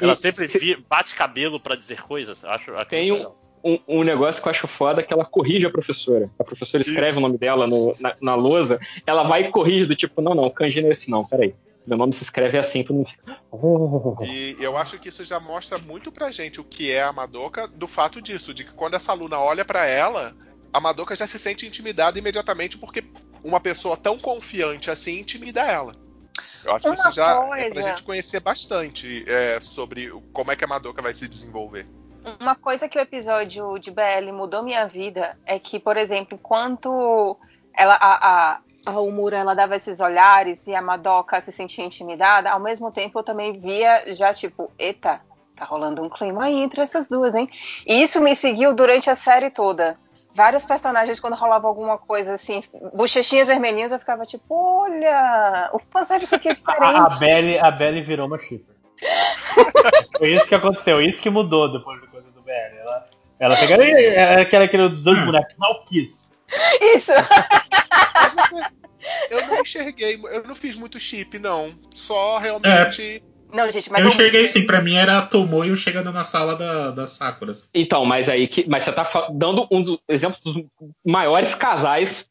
ela 0.00 0.16
sempre 0.18 0.76
bate 0.88 1.14
cabelo 1.14 1.60
pra 1.60 1.76
dizer 1.76 2.02
coisas. 2.02 2.44
Acho, 2.44 2.74
acho 2.74 2.90
Tem 2.90 3.12
um- 3.12 3.16
legal. 3.18 3.45
Um, 3.64 3.78
um 3.88 4.02
negócio 4.04 4.40
que 4.40 4.46
eu 4.48 4.50
acho 4.50 4.66
foda 4.68 5.00
é 5.00 5.04
que 5.04 5.12
ela 5.12 5.24
corrige 5.24 5.66
a 5.66 5.70
professora. 5.70 6.30
A 6.38 6.44
professora 6.44 6.82
escreve 6.82 7.10
Isso. 7.10 7.18
o 7.18 7.22
nome 7.22 7.36
dela 7.36 7.66
no- 7.66 7.96
na, 7.98 8.14
na 8.22 8.34
lousa, 8.34 8.78
ela 9.06 9.22
vai 9.24 9.42
e 9.44 9.50
corrige 9.50 9.86
do 9.86 9.96
tipo, 9.96 10.20
não, 10.22 10.34
não, 10.34 10.44
o 10.44 10.50
kanji 10.50 10.80
não 10.80 10.88
é 10.88 10.92
esse 10.92 11.10
não, 11.10 11.24
peraí. 11.24 11.54
Meu 11.86 11.96
nome 11.96 12.12
se 12.12 12.22
escreve 12.24 12.58
assim, 12.58 12.82
todo 12.82 12.96
mundo 12.96 13.08
fica. 13.08 13.38
"Oh". 13.50 14.16
E 14.24 14.56
eu 14.60 14.76
acho 14.76 14.98
que 14.98 15.08
isso 15.08 15.24
já 15.24 15.38
mostra 15.40 15.78
muito 15.78 16.10
pra 16.12 16.30
gente 16.32 16.60
o 16.60 16.64
que 16.64 16.90
é 16.92 17.02
a 17.02 17.12
Madoka, 17.12 17.66
do 17.68 17.86
fato 17.86 18.20
disso, 18.20 18.52
de 18.54 18.64
que 18.64 18.72
quando 18.72 18.94
essa 18.94 19.12
aluna 19.12 19.38
olha 19.38 19.64
pra 19.64 19.86
ela, 19.86 20.34
a 20.72 20.80
Madoka 20.80 21.14
já 21.16 21.26
se 21.26 21.38
sente 21.38 21.64
intimidada 21.66 22.18
imediatamente 22.18 22.76
porque 22.76 23.04
uma 23.42 23.60
pessoa 23.60 23.96
tão 23.96 24.18
confiante 24.18 24.90
assim 24.90 25.20
intimida 25.20 25.60
ela. 25.62 25.94
Eu 26.64 26.72
acho 26.72 26.82
que 26.82 26.88
Uma 26.88 26.94
isso 26.94 27.12
já 27.12 27.30
é 27.30 27.46
coisa- 27.46 27.70
pra 27.74 27.82
gente 27.82 28.02
conhecer 28.02 28.40
bastante 28.40 29.24
é, 29.28 29.60
sobre 29.60 30.10
o- 30.10 30.20
como 30.32 30.50
é 30.50 30.56
que 30.56 30.64
a 30.64 30.68
Madoka 30.68 31.00
vai 31.00 31.14
se 31.14 31.28
desenvolver. 31.28 31.86
Uma 32.40 32.56
coisa 32.56 32.88
que 32.88 32.98
o 32.98 33.00
episódio 33.00 33.78
de 33.78 33.90
BL 33.90 34.32
mudou 34.32 34.62
minha 34.62 34.86
vida 34.86 35.38
é 35.46 35.60
que, 35.60 35.78
por 35.78 35.96
exemplo, 35.96 36.34
enquanto 36.34 37.38
ela, 37.72 37.94
a, 37.94 38.54
a, 38.54 38.58
a 38.86 39.00
Umura 39.00 39.38
ela 39.38 39.54
dava 39.54 39.76
esses 39.76 40.00
olhares 40.00 40.66
e 40.66 40.74
a 40.74 40.82
Madoka 40.82 41.40
se 41.40 41.52
sentia 41.52 41.84
intimidada, 41.84 42.50
ao 42.50 42.58
mesmo 42.58 42.90
tempo 42.90 43.18
eu 43.18 43.22
também 43.22 43.60
via 43.60 44.12
já 44.12 44.34
tipo, 44.34 44.72
eita, 44.76 45.20
tá 45.54 45.64
rolando 45.64 46.02
um 46.02 46.08
clima 46.08 46.44
aí 46.44 46.60
entre 46.60 46.80
essas 46.80 47.08
duas, 47.08 47.32
hein? 47.34 47.48
E 47.86 48.02
isso 48.02 48.20
me 48.20 48.34
seguiu 48.34 48.74
durante 48.74 49.08
a 49.08 49.14
série 49.14 49.50
toda. 49.50 49.96
Vários 50.34 50.64
personagens, 50.64 51.20
quando 51.20 51.34
rolava 51.34 51.68
alguma 51.68 51.96
coisa 51.96 52.34
assim, 52.34 52.62
bochechinhas 52.92 53.48
vermelhinhas, 53.48 53.92
eu 53.92 53.98
ficava 53.98 54.26
tipo, 54.26 54.54
olha, 54.54 55.70
o 55.72 55.78
fanservice 55.78 56.34
aqui 56.34 56.48
é 56.48 56.54
diferente. 56.54 56.82
A, 56.96 57.06
a, 57.06 57.18
Belly, 57.18 57.58
a 57.58 57.70
Belly 57.70 58.02
virou 58.02 58.26
uma 58.26 58.38
shipper. 58.38 58.74
Foi 60.18 60.32
isso 60.32 60.46
que 60.46 60.54
aconteceu, 60.54 61.00
isso 61.00 61.22
que 61.22 61.30
mudou 61.30 61.70
depois 61.72 62.05
BL. 62.46 62.78
Ela, 62.80 63.08
ela 63.38 63.56
pegou 63.56 63.82
é 63.82 64.40
aquela, 64.40 64.64
aquele 64.64 64.88
dos 64.88 65.02
dois 65.02 65.20
bonecos, 65.24 65.54
não 65.58 65.82
quis. 65.84 66.32
Isso! 66.96 67.12
Eu 69.30 69.46
não 69.46 69.60
enxerguei, 69.60 70.18
eu 70.32 70.44
não 70.44 70.54
fiz 70.54 70.76
muito 70.76 70.98
chip, 70.98 71.38
não. 71.38 71.74
Só 71.92 72.38
realmente. 72.38 73.22
Não, 73.52 73.70
gente, 73.70 73.90
mas 73.90 74.02
eu 74.02 74.08
enxerguei 74.08 74.44
assim, 74.44 74.66
pra 74.66 74.80
mim 74.80 74.96
era 74.96 75.18
a 75.18 75.22
Tomoyo 75.22 75.76
chegando 75.76 76.12
na 76.12 76.24
sala 76.24 76.56
da, 76.56 76.90
da 76.90 77.06
Sakura. 77.06 77.52
Então, 77.72 78.04
mas 78.04 78.28
aí 78.28 78.48
que. 78.48 78.68
Mas 78.68 78.82
você 78.84 78.92
tá 78.92 79.28
dando 79.32 79.66
um 79.70 79.82
dos 79.82 79.98
exemplos 80.08 80.40
dos 80.42 80.64
maiores 81.06 81.54
casais 81.54 82.28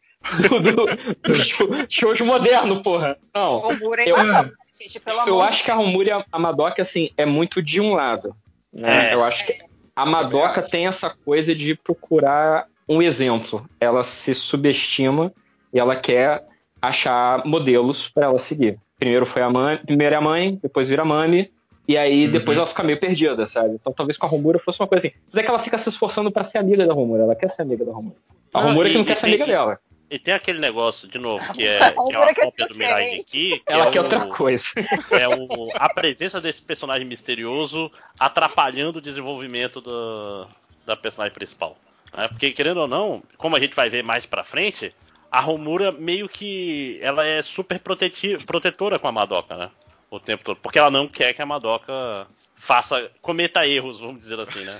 do, 0.49 0.59
do, 0.59 0.85
do 1.23 1.35
show, 1.35 1.67
shoujo 1.89 2.25
moderno, 2.25 2.81
porra. 2.83 3.17
Não. 3.33 3.69
é 3.71 4.09
Eu- 4.09 4.19
engraçado, 4.19 4.51
gente, 4.77 4.99
pelo 4.99 5.19
amor 5.21 5.29
Eu 5.29 5.41
acho 5.41 5.63
que 5.63 5.71
a 5.71 5.75
Romuri 5.75 6.09
e 6.09 6.11
a- 6.11 6.25
a 6.31 6.39
Madoka, 6.39 6.81
assim, 6.81 7.09
é 7.17 7.25
muito 7.25 7.61
de 7.61 7.79
um 7.79 7.93
lado. 7.93 8.35
Né? 8.73 9.11
É. 9.11 9.13
Eu 9.13 9.23
acho 9.23 9.45
que 9.45 9.57
a 9.95 10.05
Madoka 10.05 10.61
tem 10.61 10.87
essa 10.87 11.09
coisa 11.09 11.55
de 11.55 11.75
procurar 11.75 12.65
um 12.87 13.01
exemplo. 13.01 13.67
Ela 13.79 14.03
se 14.03 14.35
subestima 14.35 15.31
e 15.73 15.79
ela 15.79 15.95
quer 15.95 16.43
achar 16.81 17.45
modelos 17.45 18.07
para 18.09 18.25
ela 18.25 18.39
seguir. 18.39 18.77
Primeiro 18.99 19.25
foi 19.25 19.41
a 19.41 19.49
mãe, 19.49 19.77
primeiro 19.77 20.15
é 20.15 20.17
a 20.17 20.21
mãe, 20.21 20.59
depois 20.61 20.87
vira 20.87 21.01
a 21.01 21.05
mami, 21.05 21.51
E 21.87 21.95
aí 21.99 22.25
Uhum. 22.25 22.31
depois 22.31 22.57
ela 22.57 22.65
fica 22.65 22.81
meio 22.81 22.99
perdida, 22.99 23.45
sabe? 23.45 23.75
Então 23.75 23.93
talvez 23.93 24.17
com 24.17 24.25
a 24.25 24.29
Romura 24.29 24.57
fosse 24.57 24.81
uma 24.81 24.87
coisa 24.87 25.05
assim. 25.05 25.15
Mas 25.31 25.39
é 25.39 25.43
que 25.43 25.49
ela 25.51 25.59
fica 25.59 25.77
se 25.77 25.87
esforçando 25.87 26.31
pra 26.31 26.43
ser 26.43 26.57
amiga 26.57 26.83
da 26.83 26.91
Romura. 26.95 27.21
Ela 27.21 27.35
quer 27.35 27.47
ser 27.51 27.61
amiga 27.61 27.85
da 27.85 27.91
Romura. 27.91 28.15
A 28.51 28.59
Romura 28.59 28.89
e- 28.89 28.91
que 28.91 28.97
não 28.97 29.05
quer 29.05 29.15
ser 29.15 29.27
amiga 29.27 29.45
dela. 29.45 29.77
E 30.09 30.19
tem 30.19 30.33
aquele 30.33 30.59
negócio, 30.59 31.07
de 31.07 31.17
novo, 31.17 31.51
que 31.53 31.65
é, 31.65 31.79
A 31.81 31.91
que 31.93 32.13
é 32.13 32.17
uma 32.19 32.33
cópia 32.35 32.67
do 32.67 32.75
Mirai? 32.75 33.09
Genki, 33.09 33.25
que 33.59 33.63
Ela 33.65 33.87
é 33.87 33.91
quer 33.91 33.99
o- 34.01 34.03
outra 34.03 34.25
coisa. 34.27 34.65
é 35.11 35.27
o, 35.27 35.69
a 35.73 35.89
presença 35.93 36.39
desse 36.39 36.61
personagem 36.61 37.07
misterioso 37.07 37.91
atrapalhando 38.19 38.99
o 38.99 39.01
desenvolvimento 39.01 39.81
do- 39.81 40.47
da 40.85 40.95
personagem 40.95 41.33
principal. 41.33 41.75
né? 42.15 42.27
Porque, 42.27 42.51
querendo 42.51 42.81
ou 42.81 42.87
não, 42.87 43.23
como 43.37 43.55
a 43.55 43.59
gente 43.59 43.75
vai 43.75 43.89
ver 43.89 44.03
mais 44.03 44.25
pra 44.27 44.43
frente, 44.43 44.93
a 45.31 45.41
Romura 45.41 45.91
meio 45.91 46.29
que 46.29 46.99
ela 47.01 47.25
é 47.25 47.41
super 47.41 47.79
proteti- 47.79 48.37
protetora 48.45 48.99
com 48.99 49.07
a 49.07 49.11
Madoka, 49.11 49.57
né? 49.57 49.71
O 50.11 50.19
tempo 50.19 50.43
todo. 50.43 50.57
Porque 50.61 50.77
ela 50.77 50.91
não 50.91 51.07
quer 51.07 51.33
que 51.33 51.41
a 51.41 51.45
Madoka 51.47 52.27
faça, 52.65 53.11
cometa 53.21 53.67
erros, 53.67 53.99
vamos 53.99 54.21
dizer 54.21 54.39
assim, 54.39 54.63
né? 54.65 54.75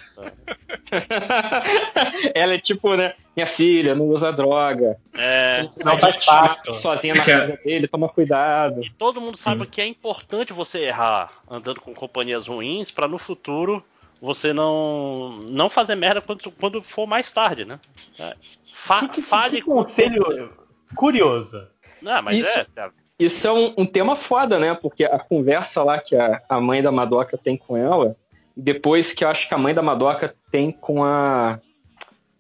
ela 2.34 2.54
é 2.56 2.58
tipo, 2.58 2.96
né? 2.96 3.14
Minha 3.36 3.46
filha, 3.46 3.94
não 3.94 4.08
usa 4.08 4.32
droga. 4.32 4.98
É, 5.18 5.68
Não 5.84 5.98
faz 6.00 6.26
parte. 6.26 6.76
Sozinha 6.76 7.14
na 7.14 7.24
casa 7.24 7.60
dele, 7.64 7.88
toma 7.88 8.10
cuidado. 8.10 8.84
E 8.84 8.90
todo 8.90 9.22
mundo 9.22 9.38
sabe 9.38 9.68
que 9.68 9.82
é 9.82 9.86
importante 9.86 10.52
você 10.52 10.80
errar 10.80 11.32
andando 11.50 11.80
com 11.80 11.94
companhias 11.94 12.48
ruins 12.48 12.90
pra 12.90 13.08
no 13.08 13.18
futuro 13.18 13.84
você 14.22 14.54
não 14.54 15.40
não 15.44 15.70
fazer 15.70 15.94
merda 15.96 16.22
quando, 16.22 16.50
quando 16.52 16.82
for 16.82 17.06
mais 17.06 17.32
tarde, 17.32 17.66
né? 17.66 17.80
É. 18.20 18.36
Fa 18.74 19.02
Que, 19.02 19.16
que, 19.16 19.22
fale 19.22 19.58
que 19.58 19.62
conselho 19.62 20.52
curioso. 20.96 21.68
Não, 22.02 22.22
mas 22.24 22.38
Isso- 22.38 22.60
é, 22.60 22.66
cara. 22.74 22.94
Isso 23.18 23.48
é 23.48 23.52
um, 23.54 23.74
um 23.78 23.86
tema 23.86 24.16
foda, 24.16 24.60
né? 24.60 24.74
Porque 24.74 25.06
a 25.06 25.20
conversa 25.20 25.84
lá 25.84 26.00
que 26.00 26.16
a, 26.16 26.42
a 26.50 26.60
mãe 26.60 26.82
da 26.84 26.92
Madoka 26.92 27.38
tem 27.38 27.56
com 27.56 27.78
ela, 27.78 28.16
e 28.58 28.62
depois 28.62 29.14
que 29.14 29.24
eu 29.24 29.30
acho 29.30 29.48
que 29.48 29.54
a 29.54 29.58
mãe 29.58 29.74
da 29.74 29.82
Madoka 29.82 30.36
tem 30.52 30.72
com 30.72 31.04
a. 31.04 31.60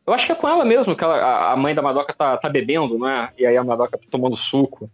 Eu 0.06 0.14
acho 0.14 0.26
que 0.26 0.32
é 0.32 0.36
com 0.36 0.48
ela 0.48 0.64
mesmo, 0.64 0.96
que 0.96 1.04
ela- 1.04 1.18
a, 1.18 1.54
a 1.54 1.56
mãe 1.56 1.74
da 1.74 1.82
Madoka 1.82 2.14
tá, 2.14 2.38
tá 2.38 2.48
bebendo, 2.50 2.98
não 2.98 3.08
é? 3.08 3.32
E 3.38 3.46
aí 3.46 3.58
a 3.58 3.64
Madoka 3.64 3.98
tá 3.98 4.06
tomando 4.12 4.36
suco. 4.36 4.90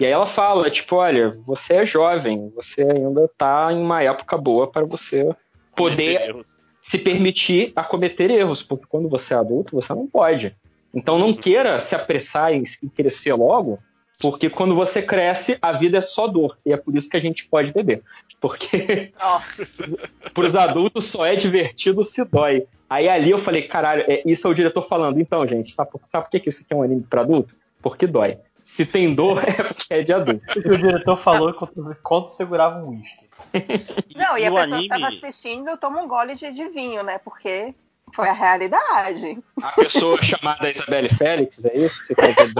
E 0.00 0.04
aí 0.04 0.10
ela 0.10 0.26
fala, 0.26 0.68
tipo, 0.70 0.96
olha, 0.96 1.38
você 1.46 1.74
é 1.76 1.86
jovem, 1.86 2.50
você 2.56 2.82
ainda 2.82 3.30
tá 3.38 3.68
em 3.72 3.80
uma 3.80 4.02
época 4.02 4.36
boa 4.36 4.66
para 4.66 4.84
você 4.84 5.28
poder 5.76 6.34
se 6.80 6.98
permitir 6.98 7.72
a 7.76 7.84
cometer 7.84 8.30
erros, 8.30 8.62
porque 8.62 8.86
quando 8.88 9.08
você 9.08 9.34
é 9.34 9.36
adulto, 9.36 9.76
você 9.76 9.94
não 9.94 10.06
pode. 10.08 10.56
Então 10.92 11.18
não 11.18 11.32
queira 11.32 11.78
se 11.78 11.94
apressar 11.94 12.52
em, 12.52 12.64
em 12.82 12.88
crescer 12.88 13.34
logo, 13.34 13.78
porque 14.18 14.50
quando 14.50 14.74
você 14.74 15.00
cresce, 15.00 15.56
a 15.62 15.72
vida 15.72 15.98
é 15.98 16.00
só 16.00 16.26
dor. 16.26 16.58
E 16.66 16.72
é 16.72 16.76
por 16.76 16.96
isso 16.96 17.08
que 17.08 17.16
a 17.16 17.20
gente 17.20 17.46
pode 17.46 17.72
beber. 17.72 18.02
Porque 18.40 19.12
Ó, 19.20 19.40
para 20.34 20.44
os 20.46 20.56
adultos 20.56 21.04
só 21.04 21.24
é 21.24 21.36
divertido 21.36 22.02
se 22.04 22.24
dói. 22.24 22.66
Aí 22.90 23.08
ali 23.08 23.30
eu 23.30 23.38
falei, 23.38 23.62
caralho, 23.62 24.04
é, 24.08 24.22
isso 24.26 24.46
é 24.46 24.50
o 24.50 24.54
diretor 24.54 24.82
falando. 24.82 25.20
Então, 25.20 25.46
gente, 25.46 25.74
sabe, 25.74 25.90
por- 25.90 26.00
sabe 26.10 26.24
por 26.24 26.30
que 26.30 26.40
que 26.40 26.48
isso 26.48 26.62
aqui 26.62 26.72
é 26.72 26.76
um 26.76 26.82
anime 26.82 27.02
para 27.02 27.20
adulto? 27.20 27.54
Porque 27.82 28.06
dói. 28.06 28.38
Se 28.64 28.84
tem 28.84 29.14
dor, 29.14 29.42
é 29.46 29.52
porque 29.62 29.94
é 29.94 30.02
de 30.02 30.12
adulto. 30.12 30.42
O 30.58 30.62
que 30.62 30.70
o 30.70 30.78
diretor 30.78 31.16
falou 31.18 31.50
enquanto, 31.50 31.90
enquanto 31.92 32.28
segurava 32.28 32.82
um 32.84 32.90
uísque. 32.90 33.28
não, 34.16 34.36
e, 34.36 34.44
a 34.44 34.50
pessoa 34.50 34.62
anime- 34.62 34.82
que 34.82 34.88
tava 34.88 35.08
assistindo 35.08 35.76
toma 35.78 36.02
um 36.02 36.08
gole 36.08 36.34
de, 36.34 36.50
de 36.52 36.68
vinho, 36.68 37.02
né? 37.02 37.18
Porque 37.18 37.74
foi 38.14 38.28
a 38.28 38.32
realidade. 38.32 39.38
A 39.62 39.72
pessoa 39.72 40.22
chamada 40.22 40.70
Isabelle 40.70 41.08
Félix, 41.08 41.64
é 41.64 41.76
isso 41.76 41.98
que 42.00 42.06
você 42.06 42.14
quer 42.14 42.34
dizer? 42.34 42.54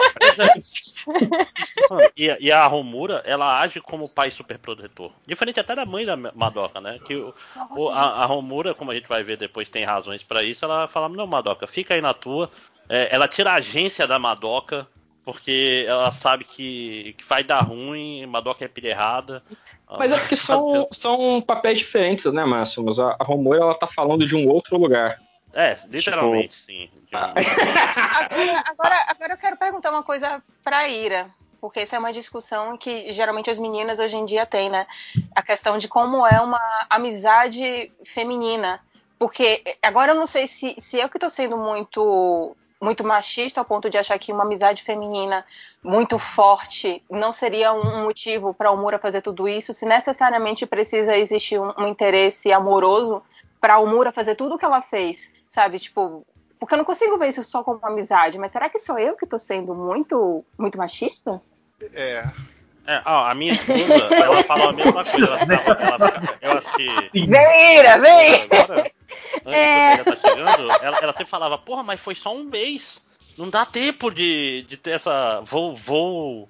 E, 2.17 2.37
e 2.41 2.53
a 2.53 2.67
Romura, 2.67 3.23
ela 3.25 3.61
age 3.61 3.81
como 3.81 4.09
pai 4.13 4.31
superprotetor. 4.31 5.11
Diferente 5.27 5.61
até 5.61 5.75
da 5.75 5.87
mãe 5.87 6.05
da 6.05 6.17
Madoka, 6.17 6.81
né? 6.81 6.99
Que 7.05 7.17
o, 7.17 7.35
o- 7.77 7.89
a, 7.91 8.23
a 8.23 8.27
Romura, 8.27 8.75
como 8.75 8.91
a 8.91 8.95
gente 8.95 9.09
vai 9.09 9.23
ver 9.23 9.37
depois, 9.37 9.71
tem 9.71 9.85
razões 9.85 10.23
pra 10.23 10.43
isso. 10.43 10.65
Ela 10.65 10.89
fala: 10.89 11.09
Não, 11.09 11.27
Madoka, 11.27 11.67
fica 11.67 11.95
aí 11.95 12.01
na 12.01 12.15
tua. 12.15 12.51
É, 12.89 13.09
ela 13.15 13.29
tira 13.29 13.51
a 13.53 13.57
agência 13.57 14.07
da 14.07 14.19
Madoka, 14.19 14.87
porque 15.25 15.85
ela 15.87 16.11
sabe 16.11 16.45
que, 16.45 17.15
que 17.19 17.25
vai 17.25 17.45
dar 17.45 17.61
ruim, 17.61 18.25
Madoka 18.27 18.65
é 18.65 18.69
pilha 18.69 18.89
errada. 18.89 19.43
Mas 19.99 20.13
é 20.13 20.19
porque 20.19 20.37
são, 20.37 20.89
são 20.93 21.41
papéis 21.41 21.79
diferentes, 21.79 22.33
né, 22.33 22.45
Máximos? 22.45 22.99
A, 23.01 23.17
a 23.19 23.25
Romura, 23.25 23.61
ela 23.61 23.75
tá 23.75 23.87
falando 23.87 24.27
de 24.27 24.35
um 24.37 24.49
outro 24.49 24.77
lugar. 24.79 25.19
É, 25.55 25.79
literalmente, 25.87 26.55
sim. 26.67 26.91
De 27.11 27.17
um- 27.17 27.19
Agora, 28.19 28.65
agora, 28.67 29.05
agora 29.09 29.33
eu 29.33 29.39
quero 29.39 29.57
perguntar 29.57 29.91
uma 29.91 30.03
coisa 30.03 30.43
pra 30.63 30.89
Ira. 30.89 31.31
Porque 31.61 31.81
essa 31.81 31.97
é 31.97 31.99
uma 31.99 32.13
discussão 32.13 32.77
que 32.77 33.13
geralmente 33.13 33.51
as 33.51 33.59
meninas 33.59 33.99
hoje 33.99 34.17
em 34.17 34.25
dia 34.25 34.47
têm, 34.47 34.71
né? 34.71 34.87
A 35.35 35.43
questão 35.43 35.77
de 35.77 35.89
como 35.89 36.25
é 36.25 36.41
uma 36.41 36.61
amizade 36.89 37.91
feminina. 38.15 38.81
Porque 39.19 39.65
agora 39.83 40.13
eu 40.13 40.17
não 40.17 40.27
sei 40.27 40.47
se, 40.47 40.77
se 40.79 40.99
eu 41.01 41.09
que 41.09 41.19
tô 41.19 41.29
sendo 41.29 41.57
muito 41.57 42.57
muito 42.81 43.03
machista 43.03 43.61
ao 43.61 43.65
ponto 43.65 43.91
de 43.91 43.99
achar 43.99 44.17
que 44.21 44.33
uma 44.33 44.45
amizade 44.45 44.85
feminina 44.85 45.45
muito 45.83 46.17
forte 46.17 47.03
não 47.11 47.33
seria 47.33 47.73
um 47.73 48.05
motivo 48.05 48.55
para 48.55 48.71
o 48.71 48.77
Mura 48.77 49.01
fazer 49.01 49.21
tudo 49.21 49.49
isso, 49.49 49.75
se 49.75 49.85
necessariamente 49.85 50.65
precisa 50.65 51.17
existir 51.17 51.59
um, 51.61 51.73
um 51.77 51.89
interesse 51.89 52.53
amoroso 52.53 53.21
para 53.61 53.81
o 53.81 53.87
Mura 53.89 54.13
fazer 54.13 54.37
tudo 54.37 54.55
o 54.55 54.59
que 54.59 54.65
ela 54.65 54.81
fez, 54.81 55.29
sabe? 55.59 55.81
Tipo, 55.81 56.25
porque 56.61 56.75
eu 56.75 56.79
não 56.79 56.85
consigo 56.85 57.19
ver 57.19 57.31
isso 57.31 57.43
só 57.43 57.65
como 57.65 57.79
uma 57.79 57.89
amizade, 57.89 58.39
mas 58.39 58.53
será 58.53 58.69
que 58.69 58.79
sou 58.79 58.97
eu 58.97 59.17
que 59.17 59.27
tô 59.27 59.39
sendo 59.39 59.75
muito 59.75 60.39
muito 60.57 60.79
machista? 60.79 61.43
É. 61.93 62.25
É, 62.87 63.03
ó, 63.05 63.27
a 63.27 63.35
minha 63.35 63.53
esposa, 63.53 64.15
ela 64.15 64.43
falou 64.45 64.71
a 64.71 64.73
mesma 64.73 65.05
coisa. 65.05 65.27
Ela 65.27 65.75
tava, 65.75 66.07
ela, 66.07 66.39
eu 66.41 66.53
acho 66.53 66.73
que. 66.75 67.27
Vem, 67.27 67.77
Ira, 67.77 67.99
vem! 67.99 68.45
Agora, 68.45 68.93
antes 69.45 69.59
é. 69.59 69.97
que 69.99 70.05
você 70.05 70.17
tá 70.17 70.29
chegando, 70.29 70.73
ela, 70.83 70.99
ela 71.03 71.13
sempre 71.13 71.27
falava, 71.27 71.59
porra, 71.59 71.83
mas 71.83 72.01
foi 72.01 72.15
só 72.15 72.35
um 72.35 72.45
mês. 72.45 72.99
Não 73.37 73.51
dá 73.51 73.67
tempo 73.67 74.11
de, 74.11 74.63
de 74.63 74.79
ter 74.79 74.93
essa. 74.93 75.43
Vou. 75.43 75.77
Vou. 75.77 76.49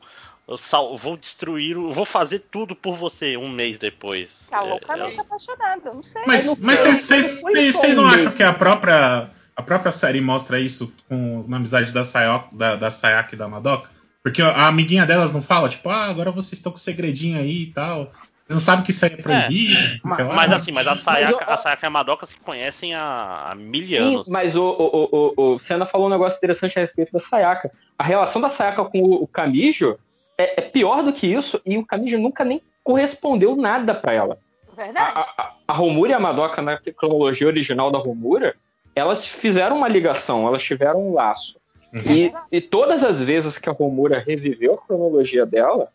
Eu 0.49 0.57
sal- 0.57 0.97
vou 0.97 1.17
destruir. 1.17 1.77
o- 1.77 1.93
Vou 1.93 2.05
fazer 2.05 2.41
tudo 2.51 2.75
por 2.75 2.97
você 2.97 3.37
um 3.37 3.49
mês 3.49 3.79
depois. 3.79 4.31
Tá 4.51 4.59
É, 4.59 4.61
loucamente 4.63 5.21
apaixonada, 5.21 5.93
não 5.93 6.03
sei. 6.03 6.23
Mas, 6.27 6.59
mas 6.59 6.85
não, 6.85 6.93
vocês- 6.95 7.43
vocês 7.43 7.97
não 7.97 8.07
acham 8.07 8.33
que 8.33 8.43
a 8.43 8.53
própria, 8.53 9.29
a 9.55 9.63
própria 9.63 9.93
série 9.93 10.21
mostra 10.21 10.59
isso 10.59 10.93
com, 11.09 11.45
na 11.47 11.59
amizade 11.59 11.93
da, 11.93 12.03
Sayo, 12.05 12.45
da, 12.53 12.77
da 12.77 12.91
Sayaka 12.91 13.35
e 13.35 13.39
da 13.39 13.47
Madoka? 13.49 13.91
Porque 14.23 14.43
a 14.43 14.67
amiguinha 14.67 15.07
delas 15.07 15.33
não 15.33 15.41
fala, 15.41 15.69
tipo, 15.69 15.89
ah, 15.89 16.05
agora 16.07 16.31
vocês 16.31 16.55
estão 16.55 16.73
com 16.73 16.79
segredinho 16.79 17.39
aí 17.39 17.63
e 17.63 17.67
tal. 17.67 18.05
Vocês 18.47 18.55
não 18.57 18.61
sabem 18.61 18.85
que 18.85 18.91
isso 18.91 19.05
aí 19.05 19.13
é 19.13 19.17
proibido. 19.17 19.75
não 19.81 19.89
sei 19.97 19.97
o 20.13 20.17
que 20.17 20.23
lá. 20.23 20.35
Mas 20.35 20.53
assim, 20.53 20.73
mas 20.73 20.87
a 20.89 20.97
Sayaka, 20.97 21.45
eu- 21.45 21.51
a 21.51 21.57
Sayaka 21.59 21.87
e 21.87 21.89
a 21.89 21.91
Madoka 21.91 22.27
se 22.27 22.37
conhecem 22.39 22.95
há, 22.95 23.51
há 23.51 23.55
mil 23.55 23.87
Sim, 23.87 23.97
anos. 23.97 24.29
mas 24.29 24.57
o, 24.57 24.63
o, 24.65 25.09
o, 25.13 25.35
o, 25.37 25.55
o 25.55 25.59
Senna 25.59 25.85
falou 25.87 26.07
um 26.07 26.11
negócio 26.11 26.37
interessante 26.39 26.79
a 26.79 26.81
respeito 26.81 27.13
da 27.13 27.21
Sayaka. 27.21 27.71
A 27.99 28.03
relação 28.05 28.41
da 28.41 28.49
Sayaka 28.49 28.85
com 28.87 28.99
o, 29.01 29.23
o 29.23 29.27
Kamijo 29.27 29.99
é, 30.39 30.61
é 30.61 30.63
pior 30.63 31.03
do 31.03 31.13
que 31.13 31.27
isso 31.27 31.61
e 31.67 31.77
o 31.77 31.85
Kamijo 31.85 32.19
nunca 32.19 32.45
nem 32.45 32.63
correspondeu 32.85 33.57
nada 33.57 33.95
pra 33.95 34.13
ela. 34.13 34.39
A, 34.73 34.77
Verdade. 34.77 35.13
a, 35.19 35.21
a- 35.43 35.53
a 35.69 35.73
Romura 35.75 36.13
e 36.13 36.15
a 36.15 36.21
Madoka, 36.21 36.63
na 36.63 36.79
cronologia 36.97 37.47
original 37.47 37.91
da 37.91 37.99
Romura, 37.99 38.55
elas 38.97 39.27
fizeram 39.27 39.77
uma 39.77 39.89
ligação, 39.89 40.47
elas 40.47 40.63
tiveram 40.63 41.09
um 41.09 41.13
laço. 41.15 41.59
E, 42.07 42.33
e 42.53 42.61
todas 42.61 43.03
as 43.03 43.21
vezes 43.21 43.59
que 43.59 43.69
a 43.69 43.73
Romura 43.73 44.19
reviveu 44.19 44.75
a 44.75 44.79
cronologia 44.79 45.45
dela, 45.47 45.89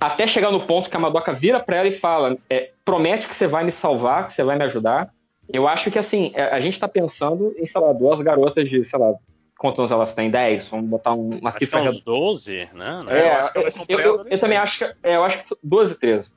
até 0.00 0.26
chegar 0.26 0.50
no 0.50 0.60
ponto 0.66 0.88
que 0.90 0.96
a 0.96 1.00
Madoka 1.00 1.32
vira 1.32 1.60
pra 1.60 1.76
ela 1.76 1.88
e 1.88 1.92
fala: 1.92 2.36
é, 2.48 2.70
promete 2.84 3.26
que 3.28 3.34
você 3.36 3.46
vai 3.46 3.62
me 3.64 3.70
salvar, 3.72 4.26
que 4.26 4.32
você 4.32 4.42
vai 4.44 4.56
me 4.56 4.64
ajudar. 4.64 5.10
Eu 5.52 5.66
acho 5.68 5.90
que 5.90 5.98
assim, 5.98 6.32
é, 6.34 6.44
a 6.44 6.60
gente 6.60 6.78
tá 6.80 6.86
pensando 6.88 7.54
em, 7.58 7.66
sei 7.66 7.80
lá, 7.80 7.92
duas 7.92 8.20
garotas 8.20 8.68
de, 8.68 8.84
sei 8.84 8.98
lá, 8.98 9.14
quantos 9.60 9.90
elas 9.90 10.14
têm? 10.14 10.30
10? 10.30 10.68
Vamos 10.68 10.88
botar 10.88 11.12
um- 11.12 11.38
uma 11.38 11.50
Acho 11.50 11.58
que 11.58 11.64
é 11.64 11.66
cifra. 11.66 11.90
uns 11.90 12.00
12, 12.00 12.66
né? 12.72 12.94
É, 13.08 13.58
eu 13.58 13.62
que 13.64 13.70
são 13.70 13.84
eu, 13.86 13.98
eu- 13.98 13.98
eu 13.98 14.02
pré-adolescentes. 14.02 14.40
também 14.40 14.56
acho 14.58 14.78
que 14.78 14.84
é, 15.02 15.16
eu 15.16 15.22
acho 15.24 15.44
que 15.44 15.54
12 15.62 15.92
e 15.92 15.98
13. 15.98 16.30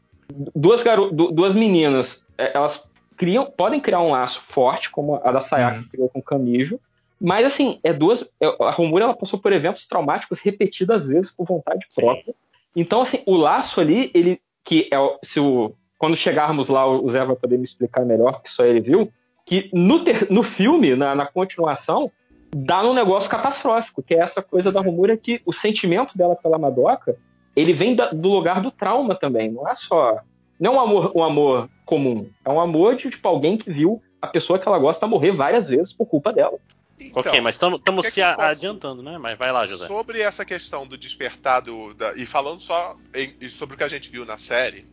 Duas, 0.54 0.84
garo, 0.84 1.10
du- 1.12 1.32
duas 1.32 1.54
meninas, 1.56 2.22
é, 2.38 2.52
elas 2.56 2.84
criam, 3.16 3.46
podem 3.46 3.80
criar 3.80 4.02
um 4.02 4.12
laço 4.12 4.42
forte, 4.42 4.90
como 4.90 5.22
a 5.24 5.32
da 5.32 5.42
Sayaka 5.42 5.78
Uhum. 5.78 5.88
criou 5.90 6.10
com 6.10 6.20
o 6.20 6.24
Kamijo. 6.24 6.80
Mas 7.22 7.46
assim, 7.46 7.80
é 7.84 7.94
duas. 7.94 8.28
é, 8.42 8.48
A 8.62 8.72
Romura 8.72 9.06
ela 9.06 9.14
passou 9.16 9.40
por 9.40 9.54
eventos 9.54 9.86
traumáticos 9.88 10.40
repetidas 10.40 11.08
vezes 11.08 11.32
por 11.32 11.46
vontade 11.48 11.88
própria. 11.96 12.36
Então, 12.76 13.02
assim, 13.02 13.22
o 13.26 13.36
laço 13.38 13.80
ali, 13.80 14.12
ele. 14.14 14.42
Que 14.66 14.90
é 14.94 14.98
se 15.24 15.40
o. 15.40 15.74
Quando 15.98 16.18
chegarmos 16.18 16.68
lá, 16.68 16.86
o 16.86 17.10
Zé 17.10 17.24
vai 17.24 17.36
poder 17.36 17.58
me 17.58 17.64
explicar 17.64 18.04
melhor, 18.06 18.42
que 18.42 18.50
só 18.50 18.66
ele 18.66 18.82
viu, 18.82 19.10
que 19.46 19.70
no, 19.74 20.04
ter- 20.04 20.30
no 20.30 20.44
filme, 20.44 20.96
na, 20.96 21.16
na 21.16 21.26
continuação, 21.26 22.12
dá 22.54 22.84
num 22.84 22.94
negócio 22.94 23.30
catastrófico, 23.30 24.02
que 24.04 24.14
é 24.16 24.20
essa 24.20 24.42
coisa 24.42 24.72
da 24.72 24.82
Romura 24.82 25.18
que 25.18 25.42
o 25.46 25.52
sentimento 25.54 26.18
dela 26.18 26.36
pela 26.36 26.58
Madoka, 26.58 27.16
ele 27.56 27.74
vem 27.74 27.96
da- 27.96 28.12
do 28.12 28.30
lugar 28.30 28.62
do 28.62 28.72
trauma 28.72 29.16
também, 29.16 29.52
não 29.52 29.68
é 29.68 29.76
só. 29.76 30.20
Não 30.60 30.74
é 30.74 30.76
um 30.78 30.80
amor, 30.80 31.12
um 31.16 31.24
amor 31.24 31.70
comum, 31.86 32.30
é 32.46 32.50
um 32.50 32.60
amor 32.60 32.96
de 32.96 33.10
tipo, 33.10 33.28
alguém 33.28 33.58
que 33.58 33.70
viu 33.72 34.02
a 34.22 34.28
pessoa 34.28 34.58
que 34.58 34.68
ela 34.68 34.80
gosta 34.80 35.06
morrer 35.08 35.32
várias 35.32 35.68
vezes 35.68 35.92
por 35.92 36.06
culpa 36.06 36.32
dela. 36.32 36.58
Então, 37.00 37.20
ok, 37.22 37.42
mas 37.42 37.56
estamos 37.56 37.82
que 38.06 38.12
se 38.12 38.22
posso- 38.22 38.42
adiantando, 38.42 39.02
né? 39.04 39.18
Mas 39.18 39.38
vai 39.38 39.52
lá, 39.52 39.66
José. 39.66 39.86
Sobre 39.88 40.22
essa 40.22 40.46
questão 40.46 40.88
do 40.88 40.98
despertar 40.98 41.62
do, 41.62 41.94
da- 41.94 42.14
e 42.16 42.26
falando 42.26 42.62
só 42.62 42.96
em- 43.14 43.50
sobre 43.50 43.76
o 43.76 43.78
que 43.78 43.84
a 43.84 43.88
gente 43.90 44.10
viu 44.10 44.24
na 44.26 44.38
série, 44.38 44.86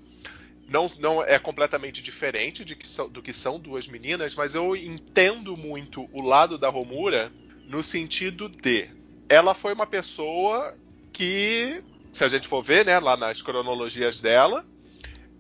não, 0.69 0.91
não 0.99 1.23
é 1.23 1.39
completamente 1.39 2.03
diferente 2.03 2.65
de 2.65 2.75
que 2.75 2.89
são- 2.89 3.09
do 3.09 3.23
que 3.23 3.33
são 3.33 3.59
duas 3.61 3.87
meninas, 3.87 4.35
mas 4.35 4.55
eu 4.55 4.75
entendo 4.75 5.57
muito 5.57 6.09
o 6.13 6.23
lado 6.23 6.57
da 6.59 6.69
Romura 6.69 7.31
no 7.71 7.85
sentido 7.85 8.49
de 8.49 8.89
ela 9.29 9.55
foi 9.55 9.73
uma 9.73 9.87
pessoa 9.87 10.75
que, 11.13 11.83
se 12.13 12.25
a 12.25 12.29
gente 12.29 12.49
for 12.49 12.63
ver, 12.63 12.85
né, 12.85 12.99
lá 12.99 13.17
nas 13.17 13.41
cronologias 13.41 14.21
dela, 14.21 14.67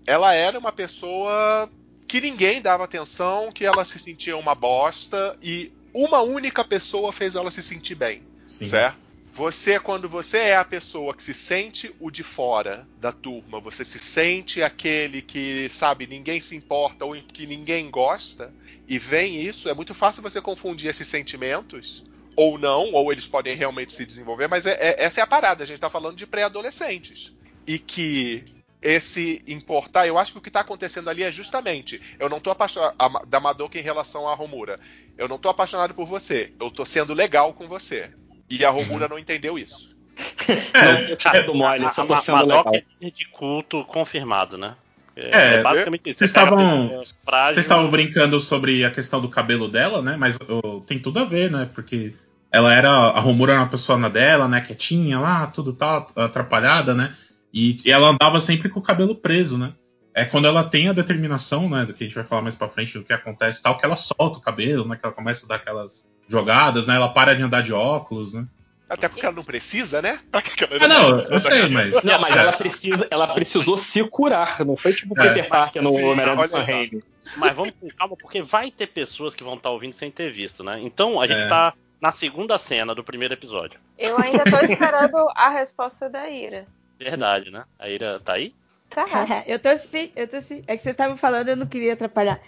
ela 0.06 0.32
era 0.32 0.56
uma 0.58 0.70
pessoa 0.70 1.68
que 2.06 2.20
ninguém 2.20 2.62
dava 2.62 2.84
atenção, 2.84 3.50
que 3.52 3.64
ela 3.64 3.84
se 3.84 3.98
sentia 3.98 4.36
uma 4.36 4.54
bosta 4.54 5.36
e 5.42 5.72
uma 5.92 6.20
única 6.20 6.64
pessoa 6.64 7.12
fez 7.12 7.34
ela 7.34 7.50
se 7.50 7.62
sentir 7.62 7.96
bem, 7.96 8.22
Sim. 8.58 8.64
certo? 8.64 9.10
Você, 9.32 9.78
quando 9.78 10.08
você 10.08 10.38
é 10.38 10.56
a 10.56 10.64
pessoa 10.64 11.14
que 11.14 11.22
se 11.22 11.32
sente 11.32 11.94
o 12.00 12.10
de 12.10 12.22
fora 12.22 12.86
da 13.00 13.12
turma, 13.12 13.60
você 13.60 13.84
se 13.84 13.98
sente 13.98 14.62
aquele 14.62 15.22
que, 15.22 15.68
sabe, 15.68 16.06
ninguém 16.06 16.40
se 16.40 16.56
importa 16.56 17.04
ou 17.04 17.14
que 17.14 17.46
ninguém 17.46 17.90
gosta, 17.90 18.52
e 18.88 18.98
vem 18.98 19.40
isso, 19.40 19.68
é 19.68 19.74
muito 19.74 19.94
fácil 19.94 20.22
você 20.22 20.40
confundir 20.40 20.90
esses 20.90 21.06
sentimentos, 21.06 22.04
ou 22.36 22.58
não, 22.58 22.92
ou 22.92 23.12
eles 23.12 23.26
podem 23.26 23.54
realmente 23.54 23.92
se 23.92 24.06
desenvolver, 24.06 24.48
mas 24.48 24.66
é- 24.66 24.72
é- 24.80 25.04
essa 25.04 25.20
é 25.20 25.22
a 25.24 25.26
parada, 25.26 25.62
a 25.62 25.66
gente 25.66 25.78
tá 25.80 25.90
falando 25.90 26.16
de 26.16 26.26
pré-adolescentes. 26.26 27.32
E 27.66 27.78
que 27.78 28.44
esse 28.82 29.42
importar, 29.46 30.06
eu 30.06 30.18
acho 30.18 30.32
que 30.32 30.38
o 30.38 30.40
que 30.40 30.50
tá 30.50 30.60
acontecendo 30.60 31.10
ali 31.10 31.22
é 31.22 31.30
justamente, 31.30 32.00
eu 32.18 32.28
não 32.28 32.40
tô 32.40 32.50
apaixonado 32.50 32.94
da 33.26 33.38
Madoka 33.40 33.78
em 33.78 33.82
relação 33.82 34.26
à 34.28 34.34
Romura. 34.34 34.80
Eu 35.18 35.28
não 35.28 35.38
tô 35.38 35.48
apaixonado 35.50 35.92
por 35.94 36.06
você, 36.06 36.52
eu 36.58 36.70
tô 36.70 36.84
sendo 36.84 37.12
legal 37.12 37.52
com 37.52 37.68
você. 37.68 38.10
E 38.48 38.64
a 38.64 38.70
Romura 38.70 39.06
não 39.06 39.18
entendeu 39.18 39.58
isso. 39.58 39.94
É, 40.48 41.12
Eu 41.12 41.16
te 41.16 41.42
dou 41.44 41.54
mole, 41.54 41.88
só 41.90 42.04
tô 42.06 42.14
Ma- 42.14 42.20
sendo 42.22 42.40
legal. 42.46 42.64
Madoka 42.64 42.84
é 43.00 43.10
de 43.10 43.24
culto 43.26 43.84
confirmado, 43.84 44.56
né? 44.58 44.76
É, 45.30 45.62
basicamente 45.62 46.10
isso. 46.10 46.18
Vocês 46.18 46.30
Você 46.30 46.40
pega 46.40 46.54
uma 46.54 46.62
estavam 46.62 46.88
pessoa 46.88 47.18
frágil, 47.24 47.54
vocês 47.54 47.66
estavam 47.66 47.90
brincando 47.90 48.40
sobre 48.40 48.84
a 48.84 48.90
questão 48.90 49.20
do 49.20 49.28
cabelo 49.28 49.68
dela, 49.68 50.00
né? 50.00 50.16
Mas 50.16 50.36
ô, 50.48 50.80
tem 50.80 50.98
tudo 50.98 51.18
a 51.18 51.24
ver, 51.24 51.50
né? 51.50 51.68
Porque 51.74 52.14
ela 52.50 52.74
era 52.74 52.90
a 52.90 53.20
Romura 53.20 53.52
era 53.52 53.62
uma 53.62 53.68
pessoa 53.68 53.98
na 53.98 54.08
dela, 54.08 54.48
né? 54.48 54.60
Quietinha 54.60 55.18
lá, 55.18 55.46
tudo 55.46 55.72
tal, 55.72 56.10
atrapalhada, 56.16 56.94
né? 56.94 57.14
E, 57.52 57.76
e 57.84 57.90
ela 57.90 58.08
andava 58.08 58.40
sempre 58.40 58.68
com 58.68 58.80
o 58.80 58.82
cabelo 58.82 59.14
preso, 59.14 59.58
né? 59.58 59.72
É 60.12 60.24
quando 60.24 60.46
ela 60.46 60.64
tem 60.64 60.88
a 60.88 60.92
determinação, 60.92 61.68
né? 61.68 61.84
Do 61.84 61.94
que 61.94 62.04
a 62.04 62.06
gente 62.06 62.14
vai 62.14 62.24
falar 62.24 62.42
mais 62.42 62.54
pra 62.54 62.68
frente 62.68 62.98
do 62.98 63.04
que 63.04 63.12
acontece 63.12 63.60
e 63.60 63.62
tal, 63.62 63.76
que 63.76 63.84
ela 63.84 63.96
solta 63.96 64.38
o 64.38 64.42
cabelo, 64.42 64.86
né? 64.86 64.96
Que 64.96 65.06
ela 65.06 65.14
começa 65.14 65.46
a 65.46 65.48
dar 65.48 65.54
aquelas 65.56 66.04
jogadas, 66.28 66.86
né? 66.86 66.96
Ela 66.96 67.08
para 67.08 67.34
de 67.34 67.42
andar 67.42 67.62
de 67.62 67.72
óculos, 67.72 68.34
né? 68.34 68.46
Até 68.90 69.08
porque 69.08 69.24
ela 69.24 69.34
não 69.34 69.44
precisa, 69.44 70.02
né? 70.02 70.18
Pra 70.30 70.42
que 70.42 70.64
ela 70.64 70.84
Ah, 70.84 70.88
não, 70.88 71.12
precisa 71.14 71.34
eu 71.34 71.40
sei, 71.40 71.68
mas. 71.68 72.02
Não, 72.02 72.20
mas 72.20 72.36
é. 72.36 72.40
ela, 72.40 72.52
precisa, 72.52 73.08
ela 73.10 73.28
precisou 73.32 73.76
se 73.76 74.02
curar, 74.04 74.64
não 74.66 74.76
foi 74.76 74.92
tipo 74.92 75.18
É. 75.18 75.28
Peter 75.28 75.48
Parker 75.48 75.80
no 75.80 75.94
Homem-Aranha. 75.94 76.64
Raimi. 76.64 77.04
Mas 77.36 77.54
vamos 77.54 77.72
com 77.80 77.88
calma, 77.90 78.16
porque 78.16 78.42
vai 78.42 78.70
ter 78.70 78.88
pessoas 78.88 79.34
que 79.34 79.44
vão 79.44 79.54
estar 79.54 79.70
ouvindo 79.70 79.92
sem 79.94 80.10
ter 80.10 80.32
visto, 80.32 80.64
né? 80.64 80.80
Então 80.82 81.20
a 81.20 81.26
gente 81.26 81.40
É. 81.42 81.48
tá 81.48 81.72
na 82.00 82.10
segunda 82.12 82.58
cena 82.58 82.94
do 82.94 83.04
primeiro 83.04 83.34
episódio. 83.34 83.78
Eu 83.96 84.18
ainda 84.18 84.42
tô 84.44 84.58
esperando 84.64 85.28
a 85.36 85.50
resposta 85.50 86.08
da 86.08 86.28
Ira. 86.28 86.66
Verdade, 86.98 87.50
né? 87.50 87.64
A 87.78 87.88
Ira 87.88 88.18
tá 88.18 88.32
aí? 88.32 88.54
Tá. 88.88 89.04
eu 89.46 89.58
tô 89.58 89.68
assim, 89.68 90.10
eu 90.16 90.26
tô 90.26 90.36
assim. 90.36 90.64
É 90.66 90.76
que 90.76 90.82
vocês 90.82 90.94
estavam 90.94 91.16
falando, 91.16 91.48
eu 91.50 91.56
não 91.56 91.66
queria 91.66 91.92
atrapalhar. 91.92 92.40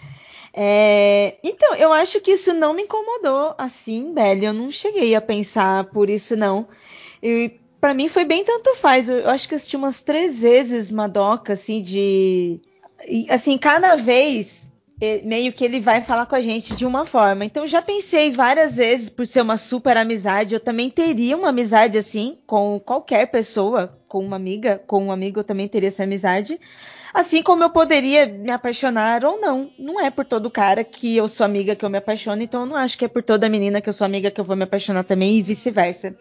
É, 0.53 1.37
Então, 1.43 1.75
eu 1.75 1.91
acho 1.91 2.21
que 2.21 2.31
isso 2.31 2.53
não 2.53 2.73
me 2.73 2.83
incomodou 2.83 3.55
assim, 3.57 4.13
Belly. 4.13 4.45
Eu 4.45 4.53
não 4.53 4.71
cheguei 4.71 5.15
a 5.15 5.21
pensar 5.21 5.85
por 5.85 6.09
isso, 6.09 6.35
não. 6.35 6.67
E 7.21 7.59
para 7.81 7.93
mim 7.93 8.07
foi 8.07 8.25
bem 8.25 8.43
tanto 8.43 8.75
faz. 8.75 9.09
Eu, 9.09 9.19
eu 9.19 9.29
acho 9.29 9.47
que 9.47 9.53
eu 9.53 9.57
assisti 9.57 9.75
umas 9.75 10.01
três 10.01 10.41
vezes 10.41 10.91
Madoka, 10.91 11.53
assim, 11.53 11.81
de. 11.81 12.61
e, 13.07 13.27
assim, 13.29 13.57
cada 13.57 13.95
vez 13.95 14.71
meio 15.23 15.51
que 15.51 15.65
ele 15.65 15.79
vai 15.81 16.01
falar 16.01 16.25
com 16.25 16.35
a 16.35 16.41
gente 16.41 16.75
de 16.75 16.85
uma 16.85 17.05
forma. 17.05 17.43
Então, 17.43 17.67
já 17.67 17.81
pensei 17.81 18.31
várias 18.31 18.77
vezes, 18.77 19.09
por 19.09 19.27
ser 19.27 19.41
uma 19.41 19.57
super 19.57 19.97
amizade, 19.97 20.53
eu 20.53 20.59
também 20.59 20.89
teria 20.89 21.35
uma 21.35 21.49
amizade 21.49 21.97
assim 21.97 22.37
com 22.47 22.79
qualquer 22.79 23.27
pessoa, 23.27 23.99
com 24.07 24.23
uma 24.23 24.37
amiga, 24.37 24.81
com 24.87 25.05
um 25.05 25.11
amigo, 25.11 25.39
eu 25.39 25.43
também 25.43 25.67
teria 25.67 25.89
essa 25.89 26.03
amizade. 26.03 26.59
Assim 27.13 27.43
como 27.43 27.63
eu 27.63 27.69
poderia 27.69 28.25
me 28.25 28.49
apaixonar 28.49 29.23
ou 29.23 29.39
não. 29.39 29.71
Não 29.77 30.01
é 30.01 30.09
por 30.09 30.25
todo 30.25 30.49
cara 30.49 30.83
que 30.83 31.15
eu 31.15 31.27
sou 31.27 31.45
amiga 31.45 31.75
que 31.75 31.85
eu 31.85 31.89
me 31.89 31.99
apaixono, 31.99 32.41
então 32.41 32.61
eu 32.61 32.65
não 32.65 32.75
acho 32.75 32.97
que 32.97 33.05
é 33.05 33.07
por 33.07 33.21
toda 33.21 33.47
menina 33.47 33.79
que 33.79 33.87
eu 33.87 33.93
sou 33.93 34.05
amiga 34.05 34.31
que 34.31 34.41
eu 34.41 34.45
vou 34.45 34.55
me 34.55 34.63
apaixonar 34.63 35.03
também 35.03 35.37
e 35.37 35.41
vice-versa. 35.41 36.17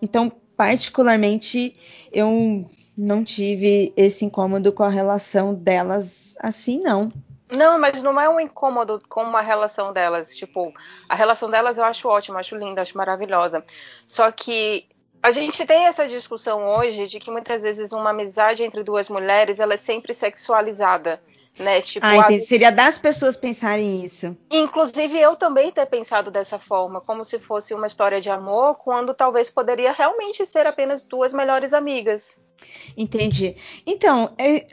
Então, 0.00 0.32
particularmente, 0.56 1.76
eu 2.10 2.70
não 2.96 3.22
tive 3.22 3.92
esse 3.96 4.24
incômodo 4.24 4.72
com 4.72 4.82
a 4.82 4.88
relação 4.88 5.54
delas 5.54 6.36
assim, 6.40 6.80
não. 6.80 7.10
Não, 7.56 7.78
mas 7.80 8.02
não 8.02 8.18
é 8.20 8.28
um 8.28 8.38
incômodo 8.38 9.02
com 9.08 9.22
uma 9.22 9.40
relação 9.42 9.92
delas. 9.92 10.34
Tipo, 10.36 10.72
a 11.08 11.14
relação 11.14 11.50
delas 11.50 11.78
eu 11.78 11.84
acho 11.84 12.08
ótima, 12.08 12.40
acho 12.40 12.56
linda, 12.56 12.80
acho 12.80 12.96
maravilhosa. 12.96 13.64
Só 14.06 14.30
que 14.30 14.86
a 15.22 15.30
gente 15.30 15.64
tem 15.66 15.86
essa 15.86 16.06
discussão 16.08 16.66
hoje 16.66 17.06
de 17.06 17.18
que 17.20 17.30
muitas 17.30 17.62
vezes 17.62 17.92
uma 17.92 18.10
amizade 18.10 18.62
entre 18.62 18.82
duas 18.82 19.08
mulheres 19.08 19.60
ela 19.60 19.74
é 19.74 19.76
sempre 19.76 20.14
sexualizada. 20.14 21.20
Né? 21.58 21.80
Tipo, 21.82 22.06
Ah, 22.06 22.10
a- 22.12 22.16
entendi. 22.18 22.44
Seria 22.46 22.70
das 22.70 22.96
pessoas 22.96 23.36
pensarem 23.36 24.02
isso. 24.04 24.34
Inclusive 24.50 25.18
eu 25.18 25.34
também 25.36 25.70
ter 25.72 25.84
pensado 25.84 26.30
dessa 26.30 26.58
forma, 26.58 27.00
como 27.00 27.24
se 27.24 27.38
fosse 27.38 27.74
uma 27.74 27.86
história 27.88 28.20
de 28.20 28.30
amor, 28.30 28.76
quando 28.76 29.12
talvez 29.12 29.50
poderia 29.50 29.92
realmente 29.92 30.46
ser 30.46 30.66
apenas 30.66 31.02
duas 31.02 31.32
melhores 31.32 31.72
amigas. 31.74 32.38
Entendi. 32.96 33.56
Então, 33.86 34.32
é 34.38 34.66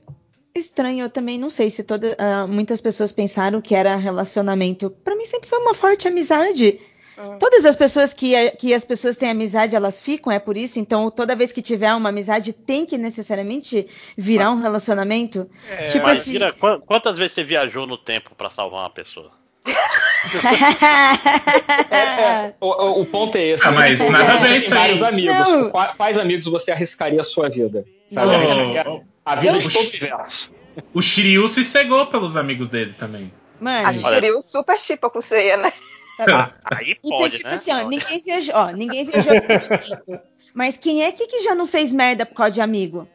estranho, 0.55 1.05
eu 1.05 1.09
também 1.09 1.37
não 1.37 1.49
sei 1.49 1.69
se 1.69 1.83
toda, 1.83 2.15
ah, 2.17 2.47
muitas 2.47 2.79
pessoas 2.79 3.11
pensaram 3.11 3.59
que 3.59 3.75
era 3.75 3.95
relacionamento. 3.95 4.89
Pra 4.89 5.15
mim 5.15 5.25
sempre 5.25 5.49
foi 5.49 5.59
uma 5.59 5.73
forte 5.73 6.07
amizade. 6.07 6.79
Hum. 7.19 7.37
Todas 7.39 7.65
as 7.65 7.75
pessoas 7.75 8.13
que, 8.13 8.51
que 8.51 8.73
as 8.73 8.83
pessoas 8.83 9.17
têm 9.17 9.29
amizade, 9.31 9.75
elas 9.75 10.01
ficam, 10.01 10.31
é 10.31 10.39
por 10.39 10.55
isso. 10.55 10.79
Então, 10.79 11.09
toda 11.09 11.35
vez 11.35 11.51
que 11.51 11.61
tiver 11.61 11.93
uma 11.93 12.09
amizade, 12.09 12.53
tem 12.53 12.85
que 12.85 12.97
necessariamente 12.97 13.87
virar 14.17 14.51
um 14.51 14.61
relacionamento. 14.61 15.49
É, 15.69 15.87
Tipo 15.89 16.05
Mas, 16.05 16.19
assim- 16.21 16.37
quantas 16.85 17.17
vezes 17.17 17.33
você 17.33 17.43
viajou 17.43 17.87
no 17.87 17.97
tempo 17.97 18.31
pra 18.35 18.49
salvar 18.49 18.81
uma 18.81 18.89
pessoa? 18.89 19.31
É, 21.91 22.53
o, 22.61 22.67
o- 22.67 23.01
o 23.01 23.05
ponto 23.05 23.35
é 23.37 23.43
esse. 23.49 23.65
Ah, 23.67 23.71
mas 23.71 23.99
né? 23.99 24.09
nada 24.09 24.33
a 24.33 24.37
ver 24.37 24.47
Você 24.49 24.57
isso 24.57 24.69
tem 24.69 24.77
vários 24.77 25.03
amigos. 25.03 25.35
Não. 25.49 25.71
Quais 25.71 26.17
amigos 26.17 26.45
você 26.45 26.71
arriscaria 26.71 27.21
a 27.21 27.23
sua 27.23 27.49
vida? 27.49 27.85
Sabe? 28.07 28.27
Ô, 28.87 29.01
a 29.25 29.35
vida 29.35 29.59
de 29.59 29.69
todo 29.73 29.83
o 29.85 29.87
universo. 29.89 30.51
O 30.93 31.01
Shiryu 31.01 31.47
se 31.49 31.65
cegou 31.65 32.05
pelos 32.05 32.37
amigos 32.37 32.67
dele 32.69 32.93
também. 32.97 33.31
Mano, 33.59 33.87
A 33.87 33.93
Shiryu 33.93 34.41
super 34.41 34.79
chipa 34.79 35.09
com 35.09 35.19
ceia, 35.19 35.57
né? 35.57 35.73
Aí 36.65 36.97
então, 37.03 37.17
pode, 37.17 37.37
tipo 37.37 37.49
né? 37.49 37.55
assim, 37.55 37.71
ó, 37.71 37.87
ninguém 37.87 38.19
viajou, 38.19 38.55
ó, 38.55 38.71
ninguém 38.71 39.05
viajou 39.05 39.33
no 39.33 39.41
tempo. 39.41 40.21
Mas 40.53 40.77
quem 40.77 41.03
é 41.03 41.11
que, 41.11 41.27
que 41.27 41.41
já 41.43 41.53
não 41.53 41.67
fez 41.67 41.91
merda 41.91 42.25
por 42.25 42.35
causa 42.35 42.51
de 42.51 42.61
amigo? 42.61 43.07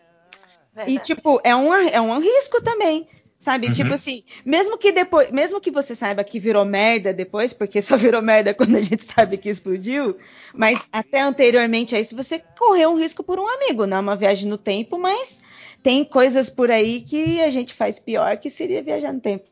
E, 0.72 0.76
Verdade. 0.76 1.00
tipo, 1.00 1.40
é 1.42 1.54
um, 1.54 1.74
é 1.74 2.00
um 2.00 2.18
risco 2.20 2.62
também. 2.62 3.08
Sabe? 3.42 3.66
Uhum. 3.66 3.72
Tipo 3.72 3.94
assim, 3.94 4.22
mesmo 4.44 4.78
que 4.78 4.92
depois, 4.92 5.32
mesmo 5.32 5.60
que 5.60 5.72
você 5.72 5.96
saiba 5.96 6.22
que 6.22 6.38
virou 6.38 6.64
merda 6.64 7.12
depois, 7.12 7.52
porque 7.52 7.82
só 7.82 7.96
virou 7.96 8.22
merda 8.22 8.54
quando 8.54 8.76
a 8.76 8.80
gente 8.80 9.04
sabe 9.04 9.36
que 9.36 9.48
explodiu, 9.48 10.16
mas 10.54 10.88
até 10.92 11.20
anteriormente 11.20 11.96
a 11.96 11.98
isso 11.98 12.14
você 12.14 12.40
correu 12.56 12.90
um 12.90 12.96
risco 12.96 13.24
por 13.24 13.40
um 13.40 13.48
amigo, 13.48 13.84
não 13.84 13.96
é 13.96 14.00
uma 14.00 14.14
viagem 14.14 14.48
no 14.48 14.56
tempo, 14.56 14.96
mas 14.96 15.42
tem 15.82 16.04
coisas 16.04 16.48
por 16.48 16.70
aí 16.70 17.00
que 17.00 17.42
a 17.42 17.50
gente 17.50 17.74
faz 17.74 17.98
pior 17.98 18.36
que 18.36 18.48
seria 18.48 18.80
viajar 18.80 19.12
no 19.12 19.18
tempo. 19.20 19.50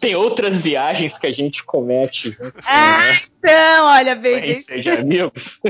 Tem 0.00 0.14
outras 0.14 0.56
viagens 0.56 1.18
que 1.18 1.26
a 1.26 1.32
gente 1.32 1.62
comete 1.64 2.30
junto 2.30 2.54
Ah, 2.66 3.00
então, 3.14 3.86
olha 3.86 4.14
bem, 4.14 4.52
de 4.58 4.90
amigos. 4.90 5.60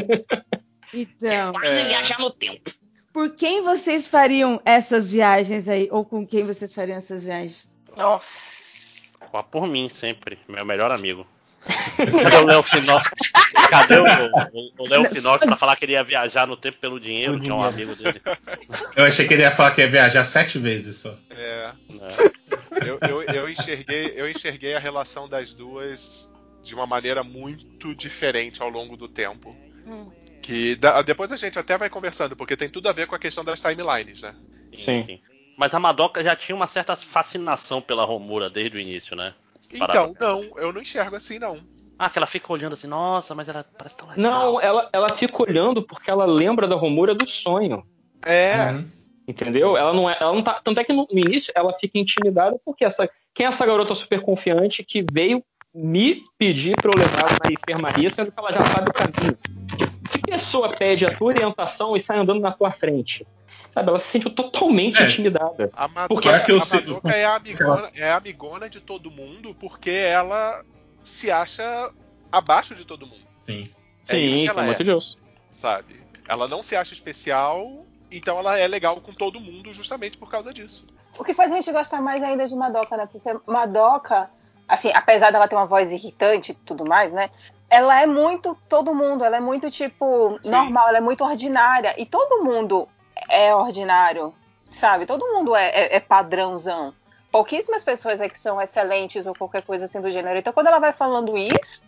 então, 0.93 1.53
Quase 1.53 1.83
viajar 1.85 2.19
no 2.19 2.31
tempo. 2.31 2.71
por 3.13 3.35
quem 3.37 3.63
vocês 3.63 4.07
fariam 4.07 4.61
essas 4.65 5.11
viagens 5.11 5.69
aí 5.69 5.89
ou 5.91 6.05
com 6.05 6.27
quem 6.27 6.45
vocês 6.45 6.75
fariam 6.75 6.99
essas 6.99 7.25
viagens? 7.25 7.69
Nossa. 7.97 8.59
Pô, 9.31 9.43
Por 9.43 9.67
mim, 9.67 9.89
sempre. 9.89 10.39
Meu 10.49 10.65
melhor 10.65 10.91
amigo. 10.91 11.27
Cadê 12.23 12.37
o 12.37 12.45
Léo 12.47 12.63
Finocchi? 12.63 13.11
Cadê 13.69 13.97
o, 13.99 14.05
o- 14.05 14.73
o 14.79 14.89
Léo 14.89 15.05
Finocchi 15.15 15.47
pra 15.47 15.57
falar 15.57 15.77
que 15.77 15.85
ele 15.85 15.93
ia 15.93 16.03
viajar 16.05 16.47
no 16.47 16.57
tempo 16.57 16.79
pelo 16.79 16.99
dinheiro, 16.99 17.39
que 17.41 17.49
é 17.49 17.53
um 17.55 17.63
amigo 17.63 17.95
dele? 17.95 18.21
Eu 18.97 19.05
achei 19.05 19.27
que 19.27 19.35
ele 19.35 19.43
ia 19.43 19.51
falar 19.51 19.73
que 19.73 19.81
ia 19.81 19.89
viajar 19.89 20.25
sete 20.25 20.59
vezes 20.59 20.97
só. 20.97 21.15
É, 21.31 21.73
né? 22.01 22.17
eu, 22.87 22.99
eu, 23.09 23.23
eu 23.23 23.49
enxerguei, 23.49 24.13
eu 24.17 24.29
enxerguei 24.31 24.75
a 24.75 24.79
relação 24.79 25.29
das 25.29 25.53
duas 25.55 26.33
de 26.63 26.75
uma 26.75 26.87
maneira 26.87 27.23
muito 27.23 27.95
diferente 27.95 28.63
ao 28.63 28.69
longo 28.69 28.97
do 28.97 29.09
tempo. 29.09 29.57
Hum. 29.87 30.11
Que 30.43 30.75
da- 30.77 31.03
depois 31.03 31.31
a 31.33 31.37
gente 31.37 31.59
até 31.59 31.77
vai 31.77 31.91
conversando, 31.91 32.35
porque 32.37 32.57
tem 32.57 32.69
tudo 32.69 32.89
a 32.89 32.93
ver 32.93 33.07
com 33.07 33.15
a 33.15 33.19
questão 33.19 33.45
das 33.45 33.61
timelines, 33.61 34.23
né? 34.23 34.35
Sim. 34.77 35.21
Mas 35.57 35.75
a 35.75 35.79
Madoka 35.81 36.23
já 36.23 36.37
tinha 36.37 36.55
uma 36.55 36.67
certa 36.67 36.95
fascinação 36.97 37.83
pela 37.83 38.05
Romura 38.05 38.49
desde 38.49 38.77
o 38.77 38.81
início, 38.81 39.17
né? 39.17 39.35
Então, 39.71 40.15
não, 40.19 40.43
eu 40.57 40.73
não 40.73 40.81
enxergo 40.81 41.17
assim, 41.17 41.39
não. 41.39 41.61
Ah, 41.99 42.09
que 42.09 42.19
ela 42.19 42.27
fica 42.27 42.53
olhando 42.53 42.75
assim, 42.75 42.87
nossa, 42.87 43.35
mas 43.35 43.49
ela 43.49 43.65
parece 43.77 43.97
tão 43.97 44.09
legal. 44.09 44.23
Não, 44.23 44.61
ela, 44.61 44.89
ela 44.93 45.09
fica 45.11 45.43
olhando 45.43 45.83
porque 45.83 46.11
ela 46.11 46.25
lembra 46.27 46.69
da 46.69 46.77
Romura 46.77 47.15
do 47.15 47.27
sonho. 47.27 47.85
É, 48.25 48.71
Uhum. 48.73 48.89
Entendeu? 49.27 49.77
Ela 49.77 49.93
não 49.93 50.09
é. 50.09 50.17
Ela 50.19 50.33
não 50.33 50.43
tá, 50.43 50.59
tanto 50.65 50.81
é 50.81 50.85
que 50.85 50.93
no, 50.93 51.07
no 51.11 51.19
início 51.19 51.53
ela 51.55 51.73
fica 51.75 51.99
intimidada 51.99 52.57
porque 52.65 52.83
essa. 52.85 53.09
Quem 53.35 53.45
é 53.45 53.49
essa 53.51 53.67
garota 53.67 53.95
super 53.95 54.23
confiante 54.23 54.83
que 54.83 55.05
veio 55.13 55.45
me 55.75 56.23
pedir 56.39 56.75
pra 56.81 56.91
eu 56.95 56.99
levar 56.99 57.31
na 57.45 57.53
enfermaria, 57.53 58.09
sendo 58.09 58.33
que 58.33 58.39
ela 58.41 58.51
já 58.53 58.63
sabe 58.63 58.89
o 58.89 58.93
caminho? 58.93 59.37
Que, 59.77 60.19
que 60.19 60.19
pessoa 60.31 60.71
pede 60.71 61.05
a 61.05 61.15
tua 61.15 61.29
orientação 61.29 61.95
e 61.95 62.01
sai 62.01 62.19
andando 62.19 62.41
na 62.41 62.53
tua 62.53 62.73
frente? 62.73 63.27
Sabe? 63.71 63.91
Ela 63.91 63.99
se 63.99 64.07
sentiu 64.09 64.31
totalmente 64.31 65.03
É. 65.03 65.07
intimidada. 65.07 65.71
A 65.75 65.87
Madoka, 65.89 66.09
Porque 66.09 66.29
é 66.31 66.39
que 66.41 66.53
eu 66.53 66.57
a 66.57 66.61
sei- 66.61 66.81
Madoka 66.81 67.11
é, 67.11 67.25
a 67.27 67.37
amigona, 67.37 67.91
é 67.95 68.11
a 68.11 68.17
amigona 68.17 68.71
de 68.71 68.81
todo 68.81 69.11
mundo 69.11 69.55
porque 69.61 69.91
ela 69.91 70.65
se 71.09 71.31
acha 71.31 71.91
abaixo 72.31 72.75
de 72.75 72.85
todo 72.85 73.07
mundo, 73.07 73.27
Sim. 73.41 73.71
É 74.09 74.17
isso 74.17 74.37
Sim, 74.37 74.43
que 74.45 74.49
ela 74.51 74.63
é. 74.63 74.67
muito 74.67 74.85
disso. 74.85 75.19
sabe? 75.51 76.03
Ela 76.29 76.47
não 76.49 76.63
se 76.63 76.77
acha 76.77 76.93
especial, 76.95 77.85
então 78.11 78.39
ela 78.39 78.59
é 78.59 78.67
legal 78.69 79.01
com 79.01 79.13
todo 79.13 79.41
mundo 79.41 79.73
justamente 79.75 80.17
por 80.19 80.31
causa 80.31 80.53
disso. 80.53 80.87
O 81.19 81.25
que 81.25 81.35
faz 81.35 81.51
a 81.53 81.57
gente 81.57 81.73
gostar 81.73 82.01
mais 82.01 82.23
ainda 82.23 82.47
de 82.47 82.55
Madoka, 82.55 82.97
né? 82.97 83.07
Porque 83.11 83.29
Madoka, 83.47 84.31
assim, 84.69 84.91
apesar 84.95 85.31
dela 85.33 85.49
ter 85.49 85.57
uma 85.57 85.67
voz 85.67 85.91
irritante 85.91 86.53
e 86.53 86.55
tudo 86.55 86.85
mais, 86.87 87.13
né? 87.13 87.29
Ela 87.69 88.01
é 88.01 88.07
muito 88.07 88.57
todo 88.69 88.95
mundo, 88.95 89.25
ela 89.25 89.37
é 89.37 89.41
muito, 89.41 89.71
tipo, 89.71 90.39
Sim. 90.43 90.51
normal, 90.53 90.89
ela 90.89 90.99
é 90.99 91.03
muito 91.03 91.25
ordinária. 91.25 91.95
E 92.01 92.07
todo 92.07 92.43
mundo 92.45 92.89
é 93.29 93.55
ordinário, 93.55 94.33
sabe? 94.71 95.05
Todo 95.07 95.27
mundo 95.35 95.55
é, 95.57 95.69
é- 95.69 95.97
é 95.97 96.01
padrãozão. 96.01 96.95
Pouquíssimas 97.31 97.85
pessoas 97.85 98.21
é 98.21 98.29
que 98.29 98.39
são 98.39 98.61
excelentes 98.61 99.27
ou 99.27 99.35
qualquer 99.35 99.63
coisa 99.63 99.85
assim 99.85 100.01
do 100.01 100.11
gênero. 100.11 100.39
Então, 100.39 100.53
quando 100.53 100.69
ela 100.69 100.79
vai 100.79 100.93
falando 100.93 101.37
isso, 101.37 101.83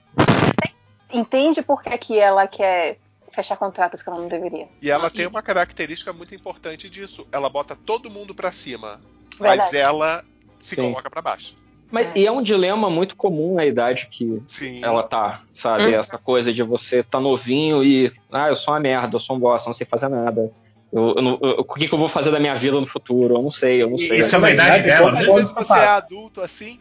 entende 1.12 1.62
por 1.62 1.82
que, 1.82 1.96
que 1.96 2.18
ela 2.18 2.46
quer 2.46 2.98
fechar 3.30 3.56
contratos 3.56 4.02
que 4.02 4.08
ela 4.08 4.18
não 4.18 4.28
deveria. 4.28 4.68
E 4.82 4.90
ela 4.90 5.08
tem 5.08 5.26
uma 5.26 5.42
característica 5.42 6.12
muito 6.12 6.34
importante 6.34 6.90
disso. 6.90 7.26
Ela 7.32 7.48
bota 7.48 7.74
todo 7.74 8.10
mundo 8.10 8.34
pra 8.34 8.52
cima, 8.52 9.00
mas 9.38 9.70
Verdade. 9.70 9.76
ela 9.76 10.24
se 10.58 10.76
Sim. 10.76 10.82
coloca 10.82 11.08
pra 11.08 11.22
baixo. 11.22 11.56
Mas, 11.90 12.08
e 12.14 12.24
é 12.24 12.30
um 12.30 12.42
dilema 12.42 12.88
muito 12.88 13.16
comum 13.16 13.54
na 13.54 13.66
idade 13.66 14.08
que 14.10 14.40
Sim. 14.46 14.84
ela 14.84 15.02
tá, 15.02 15.42
sabe? 15.52 15.86
Hum. 15.86 15.98
Essa 15.98 16.18
coisa 16.18 16.52
de 16.52 16.62
você 16.62 17.02
tá 17.02 17.18
novinho 17.18 17.82
e. 17.82 18.12
Ah, 18.30 18.48
eu 18.48 18.56
sou 18.56 18.72
uma 18.74 18.80
merda, 18.80 19.16
eu 19.16 19.20
sou 19.20 19.36
um 19.36 19.40
bosta, 19.40 19.68
não 19.68 19.74
sei 19.74 19.86
fazer 19.86 20.08
nada. 20.08 20.52
Eu, 20.92 21.14
eu 21.16 21.22
não- 21.22 21.38
eu- 21.42 21.56
o 21.60 21.64
que, 21.74 21.86
que 21.88 21.94
eu 21.94 21.98
vou 21.98 22.08
fazer 22.08 22.30
da 22.30 22.40
minha 22.40 22.54
vida 22.54 22.78
no 22.80 22.86
futuro? 22.86 23.34
Eu 23.36 23.42
não 23.42 23.50
sei, 23.50 23.82
eu 23.82 23.88
não 23.90 23.96
sei. 23.98 24.18
Isso 24.20 24.34
é 24.34 24.38
uma 24.38 24.50
idade 24.50 24.82
dela, 24.82 25.08
Às 25.08 25.26
né? 25.26 25.34
vezes 25.34 25.52
você 25.52 25.72
é 25.72 25.86
adulto 25.86 26.40
assim. 26.40 26.80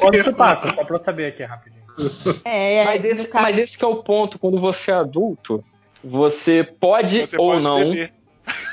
Quando 0.00 0.14
isso 0.18 0.32
passa, 0.32 0.74
só 0.74 0.84
pra 0.84 0.96
eu 0.96 1.04
saber 1.04 1.26
aqui 1.26 1.42
rapidinho. 1.44 1.82
É, 2.44 2.76
é, 2.76 2.84
Mas 2.84 3.04
esse, 3.04 3.28
caso- 3.28 3.42
mas 3.44 3.58
esse 3.58 3.76
que 3.78 3.84
é 3.84 3.88
o 3.88 3.96
ponto, 3.96 4.38
quando 4.38 4.58
você 4.58 4.90
é 4.90 4.94
adulto, 4.94 5.62
você 6.02 6.64
pode 6.64 7.20
Você 7.26 7.36
ou 7.36 7.52
pode 7.52 7.62
não 7.62 7.90
beber. 7.90 8.12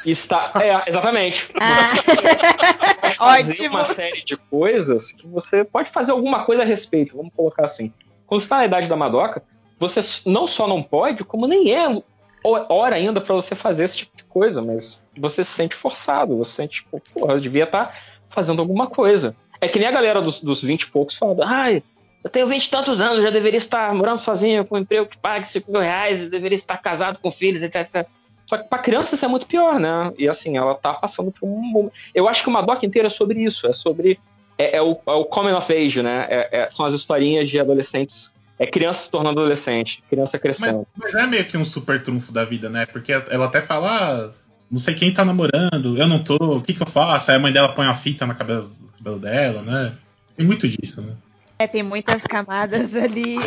estar. 0.05 0.51
É, 0.55 0.89
exatamente. 0.89 1.49
Ah, 1.61 1.91
Você 1.95 3.15
pode 3.15 3.17
fazer 3.17 3.51
Ótimo. 3.51 3.75
uma 3.77 3.85
série 3.93 4.23
de 4.23 4.37
coisas 4.37 5.11
que 5.11 5.27
você 5.27 5.63
pode 5.63 5.89
fazer 5.89 6.11
alguma 6.13 6.45
coisa 6.45 6.63
a 6.63 6.65
respeito, 6.65 7.15
vamos 7.17 7.31
colocar 7.35 7.65
assim. 7.65 7.93
Quando 8.25 8.41
você 8.41 8.47
tá 8.47 8.57
na 8.57 8.65
idade 8.65 8.87
da 8.87 8.95
Madoka, 8.95 9.43
você 9.77 9.99
não 10.25 10.47
só 10.47 10.67
não 10.67 10.81
pode, 10.81 11.23
como 11.23 11.45
nem 11.47 11.73
é 11.73 12.01
hora 12.43 12.95
ainda 12.95 13.19
pra 13.19 13.35
você 13.35 13.55
fazer 13.55 13.83
esse 13.83 13.97
tipo 13.97 14.15
de 14.15 14.23
coisa, 14.23 14.61
mas 14.61 15.01
você 15.17 15.43
se 15.43 15.51
sente 15.51 15.75
forçado, 15.75 16.37
você 16.37 16.53
sente, 16.53 16.83
tipo, 16.83 17.01
porra, 17.13 17.33
eu 17.33 17.39
devia 17.39 17.65
estar 17.65 17.97
fazendo 18.29 18.61
alguma 18.61 18.87
coisa. 18.87 19.35
É 19.61 19.67
que 19.67 19.79
nem 19.79 19.87
a 19.87 19.91
galera 19.91 20.21
dos, 20.21 20.39
dos 20.39 20.61
20 20.61 20.83
e 20.83 20.91
poucos 20.91 21.15
falando, 21.15 21.43
ai, 21.43 21.83
eu 22.23 22.29
tenho 22.29 22.47
20 22.47 22.65
e 22.65 22.69
tantos 22.69 23.01
anos, 23.01 23.23
já 23.23 23.29
deveria 23.29 23.57
estar 23.57 23.93
morando 23.93 24.19
sozinho, 24.19 24.65
com 24.65 24.75
um 24.75 24.79
emprego 24.79 25.05
que 25.07 25.17
pague 25.17 25.47
5 25.47 25.71
mil 25.71 25.81
reais, 25.81 26.29
deveria 26.29 26.55
estar 26.55 26.77
casado 26.77 27.19
com 27.21 27.31
filhos, 27.31 27.63
etc, 27.63 27.81
etc. 27.81 28.07
Só 28.45 28.57
que 28.57 28.67
pra 28.67 28.79
criança 28.79 29.13
isso 29.13 29.23
é 29.23 29.27
muito 29.27 29.45
pior, 29.45 29.79
né? 29.79 30.11
E 30.17 30.27
assim, 30.27 30.57
ela 30.57 30.73
tá 30.73 30.91
passando 30.93 31.31
por 31.31 31.47
um 31.47 31.61
momento. 31.61 31.93
Eu 32.15 32.27
acho 32.27 32.41
que 32.41 32.49
uma 32.49 32.61
doc 32.61 32.81
inteira 32.81 33.07
é 33.07 33.09
sobre 33.09 33.43
isso, 33.43 33.67
é 33.67 33.73
sobre. 33.73 34.19
É, 34.57 34.77
é 34.77 34.81
o, 34.81 34.97
é 35.05 35.11
o 35.11 35.23
coming 35.23 35.53
of 35.53 35.71
age, 35.71 36.01
né? 36.01 36.25
É- 36.27 36.61
é- 36.61 36.69
são 36.69 36.83
as 36.83 36.95
historinhas 36.95 37.47
de 37.47 37.59
adolescentes. 37.59 38.33
É 38.59 38.67
criança 38.67 39.03
se 39.03 39.09
tornando 39.09 39.39
adolescente, 39.39 40.03
criança 40.09 40.33
Mas, 40.33 40.41
crescendo. 40.41 40.85
mas 40.97 41.15
é 41.15 41.25
meio 41.25 41.45
que 41.45 41.57
um 41.57 41.63
super 41.63 42.03
trunfo 42.03 42.31
da 42.33 42.43
vida, 42.43 42.69
né? 42.69 42.85
Porque 42.85 43.13
ela 43.13 43.45
até 43.45 43.61
fala, 43.61 43.89
ah, 43.89 44.31
não 44.69 44.79
sei 44.79 44.93
quem 44.93 45.13
tá 45.13 45.23
namorando, 45.23 45.97
eu 45.97 46.07
não 46.07 46.21
tô, 46.21 46.35
o 46.35 46.61
que 46.61 46.73
que 46.73 46.81
eu 46.83 46.87
faço? 46.87 47.31
Aí 47.31 47.37
a 47.37 47.39
mãe 47.39 47.53
dela 47.53 47.69
põe 47.69 47.85
uma 47.85 47.95
fita 47.95 48.27
na 48.27 48.35
cabelo, 48.35 48.69
no 48.81 48.91
cabelo 48.97 49.19
dela, 49.19 49.61
né? 49.61 49.93
Tem 50.35 50.45
muito 50.45 50.67
disso, 50.67 51.01
né? 51.01 51.13
É, 51.57 51.67
tem 51.67 51.83
muitas 51.83 52.23
camadas 52.23 52.95
ali. 52.95 53.37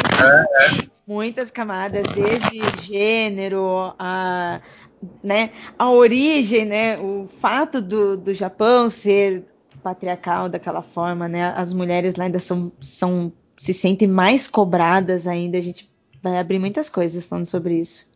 Muitas 1.07 1.51
camadas, 1.51 2.07
desde 2.09 2.61
gênero, 2.83 3.95
a, 3.99 4.61
né, 5.23 5.51
a 5.79 5.91
origem, 5.91 6.65
né, 6.65 6.99
o 6.99 7.27
fato 7.27 7.81
do, 7.81 8.17
do 8.17 8.33
Japão 8.33 8.89
ser 8.89 9.45
patriarcal 9.83 10.49
daquela 10.49 10.81
forma, 10.81 11.27
né, 11.27 11.53
as 11.57 11.73
mulheres 11.73 12.15
lá 12.17 12.25
ainda 12.25 12.39
são, 12.39 12.71
são 12.81 13.33
se 13.63 13.73
sentem 13.73 14.09
mais 14.09 14.49
cobradas 14.49 15.29
ainda. 15.29 15.57
A 15.57 15.61
gente 15.61 15.89
vai 16.21 16.37
abrir 16.37 16.59
muitas 16.59 16.89
coisas 16.89 17.25
falando 17.25 17.47
sobre 17.47 17.75
isso. 17.75 18.11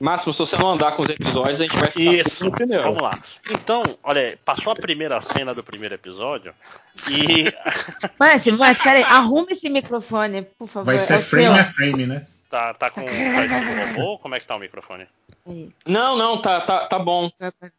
Máximo, 0.00 0.32
se 0.32 0.40
você 0.40 0.56
não 0.56 0.72
andar 0.72 0.96
com 0.96 1.02
os 1.02 1.08
episódios, 1.08 1.60
a 1.60 1.62
gente 1.62 1.76
vai 1.76 1.92
ficar 1.92 2.00
Isso, 2.00 2.50
vamos 2.82 3.00
lá. 3.00 3.22
Então, 3.48 3.84
olha, 4.02 4.36
passou 4.44 4.72
a 4.72 4.74
primeira 4.74 5.22
cena 5.22 5.54
do 5.54 5.62
primeiro 5.62 5.94
episódio 5.94 6.52
e 7.08 7.44
Mas, 8.18 8.44
mas 8.48 8.78
peraí, 8.78 9.04
arruma 9.04 9.52
esse 9.52 9.70
microfone, 9.70 10.42
por 10.42 10.66
favor. 10.66 10.86
Vai 10.86 10.96
é 10.96 10.98
ser 10.98 11.14
o 11.14 11.20
frame 11.20 11.44
seu. 11.44 11.54
a 11.54 11.64
frame, 11.64 12.06
né? 12.06 12.26
tá, 12.50 12.74
tá 12.74 12.90
com 12.90 13.02
tá 13.02 13.06
com 13.06 14.00
robô? 14.00 14.18
Como 14.18 14.34
é 14.34 14.40
que 14.40 14.46
tá 14.46 14.56
o 14.56 14.58
microfone? 14.58 15.06
Não, 15.86 16.16
não, 16.16 16.42
tá, 16.42 16.60
tá, 16.60 16.86
tá 16.86 16.98
bom. 16.98 17.30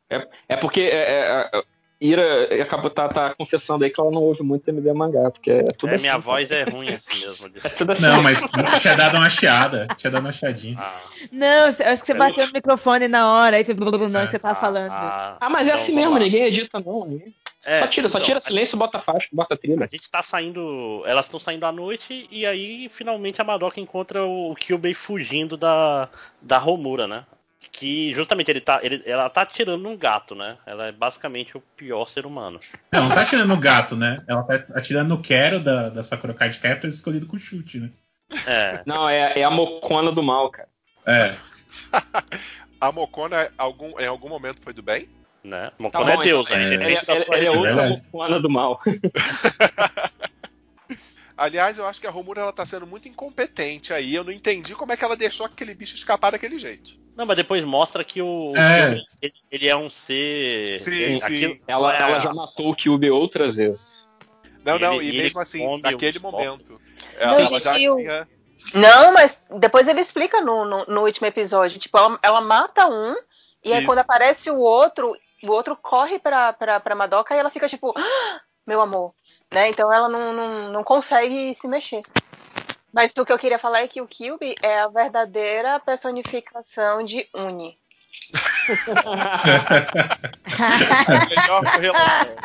É, 0.09 0.27
é 0.47 0.55
porque 0.55 0.79
é, 0.79 0.85
é, 0.85 1.49
é, 1.53 1.63
Ira 2.05 2.43
acabou 2.61 2.89
tá, 2.89 3.07
tá 3.07 3.33
confessando 3.33 3.83
aí 3.85 3.89
que 3.89 3.99
ela 3.99 4.11
não 4.11 4.21
ouve 4.21 4.43
muito 4.43 4.67
MD 4.67 4.91
mangá, 4.93 5.31
porque 5.31 5.49
é 5.51 5.71
tudo 5.71 5.91
É, 5.91 5.95
assim. 5.95 6.03
minha 6.03 6.17
voz 6.17 6.51
é 6.51 6.63
ruim 6.63 6.89
assim 6.89 7.19
mesmo. 7.19 7.47
É 7.63 7.69
tudo 7.69 7.91
assim. 7.93 8.03
Não, 8.07 8.21
mas 8.21 8.39
tinha 8.81 8.95
dado 8.95 9.15
uma 9.17 9.29
chiada, 9.29 9.87
tinha 9.97 10.11
dado 10.11 10.23
uma 10.25 10.33
chiadinha. 10.33 10.77
Ah, 10.79 10.99
Não, 11.31 11.47
eu 11.47 11.67
acho 11.67 11.81
que 11.81 11.97
você 12.07 12.11
Eu- 12.11 12.17
bateu 12.17 12.45
no 12.47 12.53
microfone 12.53 13.07
na 13.07 13.31
hora, 13.31 13.55
aí 13.57 13.63
foi 13.63 13.73
blá, 13.73 13.89
blá, 13.91 13.99
hora 14.07 14.25
que 14.25 14.31
você 14.31 14.39
tava 14.39 14.53
ah, 14.57 14.61
falando. 14.61 14.91
ah, 14.91 15.37
Ah, 15.39 15.49
mas 15.49 15.67
é 15.67 15.71
então 15.71 15.81
assim 15.81 15.93
vamos 15.93 16.05
mesmo, 16.07 16.13
lá. 16.19 16.25
ninguém 16.25 16.43
edita 16.43 16.79
não. 16.79 17.05
Ninguém... 17.05 17.33
É, 17.65 17.79
só 17.79 17.87
tira, 17.87 18.09
só 18.09 18.17
então, 18.17 18.25
tira 18.25 18.37
a- 18.39 18.41
silêncio, 18.41 18.77
bota 18.77 18.99
faixa, 18.99 19.29
bota 19.31 19.53
A 19.53 19.57
trilha. 19.57 19.87
gente 19.89 20.11
tá 20.11 20.21
saindo. 20.21 21.01
Elas 21.05 21.27
estão 21.27 21.39
saindo 21.39 21.65
à 21.65 21.71
noite 21.71 22.27
e 22.29 22.45
aí 22.45 22.89
finalmente 22.93 23.39
a 23.39 23.45
Madoka 23.45 23.79
encontra 23.79 24.25
o 24.25 24.53
Kyubei 24.55 24.93
fugindo 24.93 25.55
da, 25.55 26.09
da 26.41 26.57
Romura, 26.57 27.07
né? 27.07 27.23
Que 27.75 28.13
justamente 28.13 28.49
ele 28.51 28.61
tá, 28.61 28.79
ele, 28.83 29.01
ela 29.03 29.27
tá 29.31 29.41
atirando 29.41 29.89
um 29.89 29.97
gato, 29.97 30.35
né? 30.35 30.57
Ela 30.63 30.87
é 30.87 30.91
basicamente 30.91 31.57
o 31.57 31.61
pior 31.75 32.07
ser 32.07 32.23
humano. 32.25 32.59
Não, 32.91 33.09
não 33.09 33.15
tá 33.15 33.21
atirando 33.23 33.47
no 33.47 33.57
gato, 33.57 33.95
né? 33.95 34.23
Ela 34.27 34.43
tá 34.43 34.63
atirando 34.75 35.09
no 35.09 35.21
Quero 35.21 35.59
da, 35.59 35.89
da 35.89 36.03
Sakura 36.03 36.35
Card 36.35 36.59
Captors 36.59 36.93
escolhido 36.95 37.25
com 37.25 37.37
chute, 37.37 37.79
né? 37.79 37.89
É. 38.45 38.83
Não, 38.85 39.09
é, 39.09 39.39
é 39.39 39.43
a 39.43 39.49
mocona 39.49 40.11
do 40.11 40.21
mal, 40.21 40.49
cara. 40.51 40.69
É. 41.05 41.33
A 42.79 42.91
Mocona 42.91 43.49
algum, 43.57 43.97
em 43.97 44.05
algum 44.05 44.27
momento 44.27 44.61
foi 44.61 44.73
do 44.73 44.83
bem? 44.83 45.07
Né? 45.41 45.67
Tá 45.69 45.73
Mocona 45.79 46.15
bom, 46.15 46.21
é 46.21 46.25
Deus, 46.25 46.45
então, 46.45 46.57
né? 46.57 46.63
ele, 46.65 46.75
Independente 46.75 47.05
da 47.05 47.15
ele- 47.15 47.23
é 47.23 47.35
religião. 47.35 47.57
outra 47.57 47.89
mocona 47.89 48.39
do 48.41 48.49
mal. 48.49 48.79
Aliás, 51.37 51.77
eu 51.77 51.85
acho 51.85 51.99
que 51.99 52.07
a 52.07 52.11
Romura 52.11 52.41
ela 52.41 52.53
tá 52.53 52.65
sendo 52.65 52.85
muito 52.85 53.07
incompetente 53.09 53.93
aí. 53.93 54.13
Eu 54.13 54.23
não 54.23 54.31
entendi 54.31 54.75
como 54.75 54.91
é 54.91 54.97
que 54.97 55.03
ela 55.03 55.15
deixou 55.15 55.45
aquele 55.45 55.73
bicho 55.73 55.95
escapar 55.95 56.31
daquele 56.31 56.59
jeito. 56.59 56.91
Não, 57.15 57.25
mas 57.25 57.37
depois 57.37 57.63
mostra 57.63 58.03
que 58.03 58.21
o 58.21 58.53
É. 58.55 58.99
Ele, 59.21 59.33
ele 59.51 59.67
é 59.67 59.75
um 59.75 59.89
ser. 59.89 60.75
Sim, 60.79 60.91
ele- 60.91 61.19
sim. 61.19 61.25
aquilo- 61.25 61.59
Ela, 61.67 61.95
é- 61.95 62.01
ela 62.01 62.19
já 62.19 62.33
matou 62.33 62.69
o 62.71 62.75
Kyubi 62.75 63.09
outras 63.11 63.55
vezes. 63.55 64.07
Não, 64.63 64.79
não, 64.79 64.95
ele- 64.95 65.05
e 65.05 65.09
ele 65.09 65.23
mesmo 65.23 65.39
assim, 65.39 65.77
naquele 65.81 66.19
momento. 66.19 66.71
Não, 66.73 67.21
Ela, 67.21 67.33
ela 67.35 67.45
gente, 67.45 67.63
já 67.63 67.73
tinha. 67.73 68.27
Não, 68.73 69.13
mas 69.13 69.45
depois 69.59 69.87
ele 69.87 69.99
explica 70.01 70.39
no, 70.39 70.63
no, 70.65 70.85
no 70.85 71.01
último 71.01 71.27
episódio. 71.27 71.77
Tipo, 71.79 71.97
ela, 71.97 72.19
ela 72.23 72.41
mata 72.41 72.87
um, 72.87 73.13
e 73.63 73.73
aí 73.73 73.79
Isso. 73.79 73.85
quando 73.87 73.99
aparece 73.99 74.49
o 74.49 74.57
outro, 74.57 75.11
o 75.43 75.51
outro 75.51 75.75
corre 75.75 76.17
pra, 76.17 76.53
pra, 76.53 76.79
pra 76.79 76.95
Madoka 76.95 77.35
e 77.35 77.39
ela 77.39 77.49
fica 77.49 77.67
tipo, 77.67 77.93
"Ah, 77.97 78.41
meu 78.65 78.79
amor. 78.79 79.13
Né? 79.53 79.69
Então 79.69 79.91
ela 79.93 80.09
não, 80.09 80.33
não, 80.33 80.71
não 80.71 80.83
consegue 80.83 81.53
se 81.53 81.67
mexer. 81.67 82.01
Mas 82.91 83.11
o 83.17 83.25
que 83.25 83.33
eu 83.33 83.39
queria 83.39 83.57
falar 83.57 83.79
é 83.79 83.87
que 83.87 84.01
o 84.01 84.07
Kyubi 84.07 84.55
é 84.61 84.79
a 84.79 84.87
verdadeira 84.87 85.79
personificação 85.79 87.03
de 87.03 87.27
Uni. 87.33 87.77
A 90.53 91.25
melhor 91.27 91.63
correlação. 91.63 92.35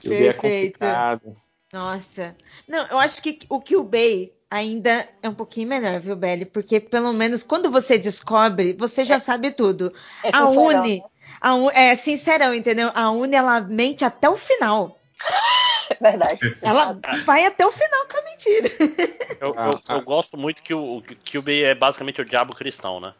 Kyubi 0.00 0.14
é 0.14 0.32
Perfeito. 0.32 0.78
complicado. 0.78 1.36
Nossa. 1.72 2.36
Não, 2.68 2.86
eu 2.86 2.98
acho 2.98 3.22
que 3.22 3.38
o 3.48 3.60
Kyubei 3.60 4.34
ainda 4.50 5.08
é 5.22 5.28
um 5.28 5.34
pouquinho 5.34 5.68
melhor, 5.68 5.98
viu, 5.98 6.14
Belly? 6.14 6.44
Porque 6.44 6.78
pelo 6.78 7.12
menos 7.12 7.42
quando 7.42 7.70
você 7.70 7.98
descobre, 7.98 8.74
você 8.74 9.04
já 9.04 9.18
sabe 9.18 9.50
tudo. 9.50 9.92
É 10.22 10.30
a 10.32 10.48
Uni, 10.48 11.00
né? 11.00 11.04
a 11.40 11.56
é 11.72 11.94
sincerão, 11.94 12.54
entendeu? 12.54 12.90
A 12.94 13.10
Uni 13.10 13.34
ela 13.34 13.60
mente 13.60 14.04
até 14.04 14.28
o 14.28 14.36
final. 14.36 14.98
É 16.00 16.10
verdade. 16.10 16.40
Ela 16.62 16.98
vai 17.24 17.44
até 17.46 17.64
o 17.66 17.70
final 17.72 18.06
com 18.06 18.18
a 18.18 18.22
mentira. 18.22 18.68
Eu, 19.40 19.54
eu- 19.54 19.80
eu 19.96 20.00
gosto 20.02 20.36
muito 20.36 20.62
que 20.62 20.72
o, 20.72 20.96
o 20.96 21.02
Kyubei 21.02 21.64
é 21.64 21.74
basicamente 21.74 22.20
o 22.20 22.24
diabo 22.24 22.54
cristão, 22.54 22.98
né? 23.00 23.12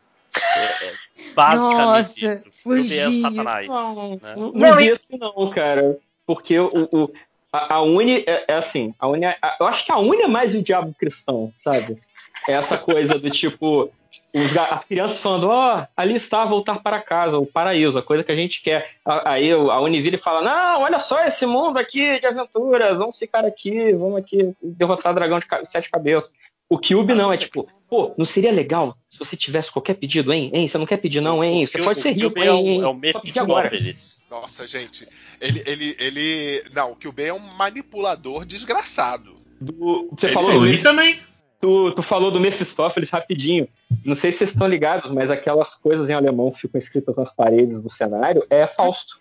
É, 0.56 0.86
é 0.86 0.92
basicamente 1.34 2.26
Nossa, 2.26 2.34
isso. 2.46 2.48
o 2.64 2.74
Kyubey 2.74 2.98
é 2.98 3.22
satanás. 3.22 3.68
Não, 3.68 4.16
né? 4.16 4.34
não, 4.36 4.52
Não, 4.52 4.76
vi 4.76 4.90
assim 4.90 5.18
não, 5.18 5.50
cara. 5.50 5.98
Porque 6.26 6.58
o, 6.58 6.88
o- 6.90 7.12
a, 7.52 7.74
a 7.74 7.82
Uni 7.82 8.24
é, 8.26 8.44
é 8.48 8.54
assim, 8.54 8.94
a 8.98 9.06
Uni 9.08 9.26
é- 9.26 9.38
a- 9.42 9.56
eu 9.60 9.66
acho 9.66 9.84
que 9.84 9.92
a 9.92 9.98
Uni 9.98 10.22
é 10.22 10.26
mais 10.26 10.54
o 10.54 10.62
diabo 10.62 10.94
cristão, 10.98 11.52
sabe? 11.58 11.96
É 12.48 12.52
essa 12.52 12.76
coisa 12.78 13.18
do 13.18 13.30
tipo, 13.30 13.90
os 14.38 14.56
as 14.56 14.84
crianças 14.84 15.18
falando, 15.18 15.48
ó, 15.48 15.86
ali 15.96 16.14
está 16.14 16.44
voltar 16.44 16.80
para 16.80 17.00
casa, 17.00 17.38
o 17.38 17.46
paraíso, 17.46 17.98
a 17.98 18.02
coisa 18.02 18.22
que 18.24 18.32
a 18.32 18.36
gente 18.36 18.62
quer. 18.62 18.90
Aí 19.04 19.54
o- 19.54 19.70
a 19.70 19.80
Uni 19.80 20.00
vira 20.00 20.16
e 20.16 20.18
fala, 20.18 20.42
não, 20.42 20.82
olha 20.82 20.98
só 20.98 21.22
esse 21.24 21.46
mundo 21.46 21.78
aqui 21.78 22.18
de 22.20 22.26
aventuras, 22.26 22.98
vamos 22.98 23.18
ficar 23.18 23.44
aqui, 23.44 23.92
vamos 23.92 24.18
aqui 24.18 24.52
derrotar 24.62 25.14
dragão 25.14 25.38
de 25.38 25.46
sete 25.68 25.90
cabeças. 25.90 26.32
O 26.68 26.78
Cube 26.78 27.14
não, 27.14 27.32
é 27.32 27.36
tipo, 27.36 27.68
pô, 27.88 28.12
não 28.18 28.24
seria 28.24 28.50
legal 28.50 28.96
se 29.08 29.18
você 29.20 29.36
tivesse 29.36 29.70
qualquer 29.70 29.94
pedido, 29.94 30.32
hein? 30.32 30.50
Hein, 30.52 30.66
você 30.66 30.76
não 30.76 30.84
quer 30.86 30.96
pedir 30.96 31.20
não, 31.20 31.42
hein? 31.44 31.64
Você 31.64 31.80
O- 31.80 31.84
pode 31.84 32.00
o 32.00 32.02
ser 32.02 32.10
rico, 32.10 32.38
é 32.40 32.50
o, 32.50 32.56
hein? 32.56 32.80
é 32.82 32.86
o 32.86 32.90
agora. 33.40 33.70
Mephistófeles. 33.70 34.26
Nossa, 34.28 34.66
gente. 34.66 35.06
Ele, 35.40 35.62
ele, 35.64 35.96
ele. 36.00 36.64
Não, 36.74 36.90
o 36.90 36.96
Kyubey 36.96 37.28
é 37.28 37.32
um 37.32 37.38
manipulador 37.38 38.44
desgraçado. 38.44 39.36
Do- 39.60 40.08
você 40.10 40.26
Ele- 40.26 40.34
falou 40.34 40.50
Pô, 40.50 40.58
do 40.58 40.68
e 40.68 40.82
também. 40.82 41.20
Tu, 41.66 41.90
tu 41.90 42.00
falou 42.00 42.30
do 42.30 42.38
Mephistófeles 42.38 43.10
rapidinho. 43.10 43.66
Não 44.04 44.14
sei 44.14 44.30
se 44.30 44.38
vocês 44.38 44.50
estão 44.50 44.68
ligados, 44.68 45.10
mas 45.10 45.32
aquelas 45.32 45.74
coisas 45.74 46.08
em 46.08 46.12
alemão 46.12 46.52
que 46.52 46.60
ficam 46.60 46.78
escritas 46.78 47.16
nas 47.16 47.34
paredes 47.34 47.82
do 47.82 47.90
cenário 47.90 48.46
é 48.48 48.68
Fausto. 48.68 49.18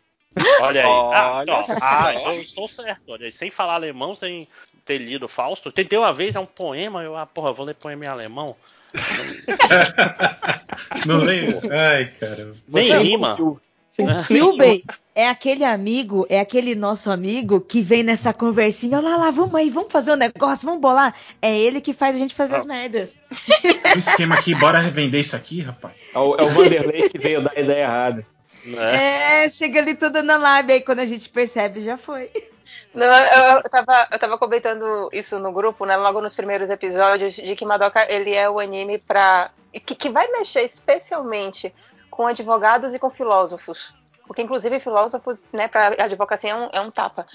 Olha 0.62 0.86
aí. 0.86 0.88
ah, 0.88 1.38
Olha 1.38 1.54
ó, 1.54 1.64
só. 1.64 1.74
ah, 1.82 2.14
então 2.14 2.36
eu 2.36 2.42
estou 2.42 2.70
certo. 2.70 3.02
Olha, 3.08 3.26
aí. 3.26 3.32
sem 3.32 3.50
falar 3.50 3.74
alemão, 3.74 4.16
sem 4.16 4.48
ter 4.86 5.00
lido 5.00 5.28
Fausto. 5.28 5.72
Tentei 5.72 5.98
uma 5.98 6.14
vez, 6.14 6.36
é 6.36 6.40
um 6.40 6.46
poema, 6.46 7.02
eu, 7.02 7.18
ah, 7.18 7.26
porra, 7.26 7.52
vou 7.52 7.66
ler 7.66 7.74
poema 7.74 8.06
em 8.06 8.10
alemão. 8.10 8.56
Não 11.08 11.18
leio? 11.18 11.60
Ai, 11.72 12.12
cara. 12.20 12.54
Nem 12.68 12.90
Você 12.90 12.98
rima. 13.00 13.38
É. 14.00 14.24
Kilbey 14.24 14.84
é 15.14 15.30
aquele 15.30 15.64
amigo, 15.64 16.26
é 16.30 16.40
aquele 16.40 16.76
nosso 16.76 17.10
amigo 17.10 17.62
que 17.62 17.82
vem 17.82 18.04
nessa 18.04 18.34
conversinha, 18.34 18.98
olha 18.98 19.10
lá, 19.10 19.18
lá, 19.18 19.32
vamos 19.32 19.56
aí, 19.56 19.70
vamos 19.70 19.92
fazer 19.92 20.12
um 20.12 20.18
negócio, 20.18 20.66
vamos 20.66 20.82
bolar. 20.82 21.16
É 21.42 21.58
ele 21.58 21.80
que 21.80 21.94
faz 21.94 22.16
a 22.16 22.20
gente 22.20 22.36
fazer 22.36 22.56
Ah. 22.56 22.58
as 22.58 22.66
merdas. 22.66 23.20
O 23.96 24.00
esquema 24.00 24.36
aqui, 24.36 24.54
bora 24.54 24.80
revender 24.80 25.22
isso 25.22 25.36
aqui, 25.36 25.62
rapaz. 25.62 25.96
É 26.14 26.20
o, 26.20 26.36
é 26.36 26.44
o 26.44 26.50
Vanderlei 26.50 27.10
que 27.10 27.18
veio 27.18 27.42
dar 27.42 27.54
a 27.56 27.60
ideia 27.60 27.84
errada. 27.84 28.26
Né? 28.66 29.44
É, 29.44 29.50
chega 29.50 29.80
ali 29.80 29.96
toda 29.96 30.22
na 30.24 30.38
lábia, 30.38 30.76
aí 30.76 30.82
quando 30.82 31.00
a 31.00 31.06
gente 31.06 31.30
percebe, 31.30 31.80
já 31.80 31.96
foi. 31.96 32.30
Não, 32.94 33.06
eu, 33.06 33.62
eu, 33.64 33.70
tava, 33.70 34.08
eu 34.12 34.18
tava 34.20 34.38
comentando 34.38 35.10
isso 35.14 35.38
no 35.38 35.52
grupo, 35.52 35.86
né? 35.86 35.96
Logo 35.98 36.22
nos 36.22 36.34
primeiros 36.36 36.70
episódios, 36.70 37.36
de 37.36 37.56
que 37.56 37.66
Madoka 37.66 38.06
ele 38.10 38.34
é 38.34 38.50
o 38.50 38.60
anime 38.60 39.00
pra. 39.00 39.52
Que, 39.86 39.94
que 39.94 40.10
vai 40.10 40.28
mexer 40.32 40.64
especialmente 40.64 41.74
com 42.16 42.26
advogados 42.26 42.94
e 42.94 43.00
com 43.00 43.10
filósofos. 43.10 43.94
Porque, 44.26 44.42
inclusive, 44.42 44.80
filósofos, 44.80 45.44
né, 45.52 45.68
pra 45.68 45.88
advocacia 45.88 46.52
é 46.52 46.56
um, 46.56 46.70
é 46.72 46.82
um 46.82 46.90
tapa. 46.90 47.28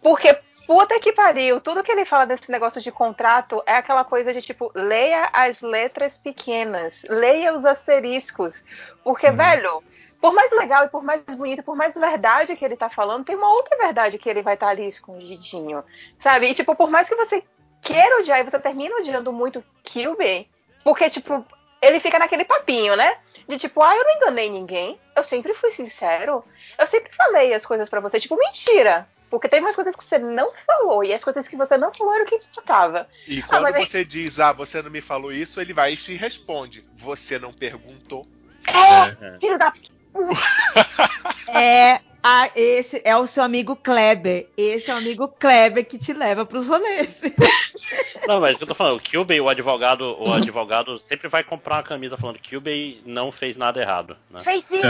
Porque, 0.00 0.32
puta 0.66 0.98
que 1.00 1.12
pariu, 1.12 1.60
tudo 1.60 1.82
que 1.82 1.90
ele 1.90 2.04
fala 2.04 2.24
desse 2.24 2.50
negócio 2.50 2.80
de 2.80 2.92
contrato 2.92 3.60
é 3.66 3.74
aquela 3.76 4.04
coisa 4.04 4.32
de 4.32 4.40
tipo, 4.40 4.70
leia 4.74 5.28
as 5.32 5.60
letras 5.60 6.16
pequenas, 6.16 7.02
leia 7.08 7.52
os 7.52 7.66
asteriscos. 7.66 8.62
Porque, 9.02 9.26
Uhum. 9.28 9.36
velho, 9.36 9.82
por 10.20 10.32
mais 10.32 10.52
legal 10.52 10.84
e 10.84 10.88
por 10.88 11.02
mais 11.02 11.22
bonito, 11.36 11.58
e 11.58 11.64
por 11.64 11.76
mais 11.76 11.94
verdade 11.94 12.56
que 12.56 12.64
ele 12.64 12.76
tá 12.76 12.88
falando, 12.88 13.24
tem 13.24 13.34
uma 13.34 13.52
outra 13.52 13.76
verdade 13.76 14.18
que 14.18 14.30
ele 14.30 14.40
vai 14.40 14.54
estar 14.54 14.68
ali 14.68 14.88
escondidinho, 14.88 15.82
sabe? 16.20 16.46
E, 16.46 16.54
tipo, 16.54 16.76
por 16.76 16.88
mais 16.88 17.08
que 17.08 17.16
você 17.16 17.42
queira 17.82 18.20
odiar 18.20 18.38
e 18.38 18.44
você 18.44 18.58
termina 18.60 18.96
odiando 18.96 19.32
muito 19.32 19.64
Kyubey, 19.82 20.48
porque, 20.84 21.10
tipo, 21.10 21.44
ele 21.82 21.98
fica 21.98 22.18
naquele 22.18 22.44
papinho, 22.44 22.94
né? 22.96 23.16
De 23.48 23.58
tipo, 23.58 23.82
ah, 23.82 23.96
eu 23.96 24.04
não 24.04 24.16
enganei 24.16 24.50
ninguém, 24.50 24.98
eu 25.16 25.24
sempre 25.24 25.54
fui 25.54 25.70
sincero, 25.72 26.44
eu 26.78 26.86
sempre 26.86 27.10
falei 27.14 27.52
as 27.54 27.66
coisas 27.66 27.88
pra 27.88 28.00
você, 28.00 28.18
tipo, 28.20 28.36
mentira. 28.36 29.06
Porque 29.30 29.48
tem 29.48 29.60
umas 29.60 29.74
coisas 29.74 29.96
que 29.96 30.04
você 30.04 30.18
não 30.18 30.50
falou, 30.50 31.02
e 31.02 31.12
as 31.14 31.24
coisas 31.24 31.48
que 31.48 31.56
você 31.56 31.78
não 31.78 31.92
falou 31.92 32.14
era 32.14 32.24
o 32.24 32.26
que 32.26 32.34
importava. 32.36 33.08
E 33.26 33.40
quando 33.42 33.62
mas 33.62 33.74
aí- 33.74 33.86
você 33.86 34.04
diz, 34.04 34.38
ah, 34.38 34.52
você 34.52 34.82
não 34.82 34.90
me 34.90 35.00
falou 35.00 35.32
isso, 35.32 35.58
ele 35.60 35.72
vai 35.72 35.94
e 35.94 35.96
te 35.96 36.14
responde. 36.14 36.84
Você 36.92 37.38
não 37.38 37.50
perguntou. 37.52 38.26
É, 38.68 39.38
filho 39.40 39.58
da 39.58 39.72
É, 41.48 42.00
a- 42.22 42.50
esse 42.54 43.00
é 43.04 43.16
o 43.16 43.26
seu 43.26 43.42
amigo 43.42 43.74
Kleber. 43.76 44.48
Esse 44.56 44.90
é 44.90 44.94
o 44.94 44.98
amigo 44.98 45.28
Kleber 45.28 45.86
que 45.86 45.98
te 45.98 46.12
leva 46.12 46.44
pros 46.46 46.66
rolês. 46.66 47.22
Não, 48.26 48.40
mas 48.40 48.54
o 48.54 48.58
que 48.58 48.64
eu 48.64 48.68
tô 48.68 48.74
falando, 48.74 48.96
o 48.96 49.00
Kyubey, 49.00 49.40
o 49.40 49.48
advogado, 49.48 50.16
o 50.18 50.32
advogado 50.32 50.98
sempre 50.98 51.28
vai 51.28 51.42
comprar 51.42 51.76
uma 51.76 51.82
camisa 51.82 52.16
falando 52.16 52.38
que 52.38 52.50
Kyubey 52.50 53.02
não 53.04 53.32
fez 53.32 53.56
nada 53.56 53.80
errado. 53.80 54.16
Né? 54.30 54.40
fez 54.40 54.64
sim. 54.66 54.80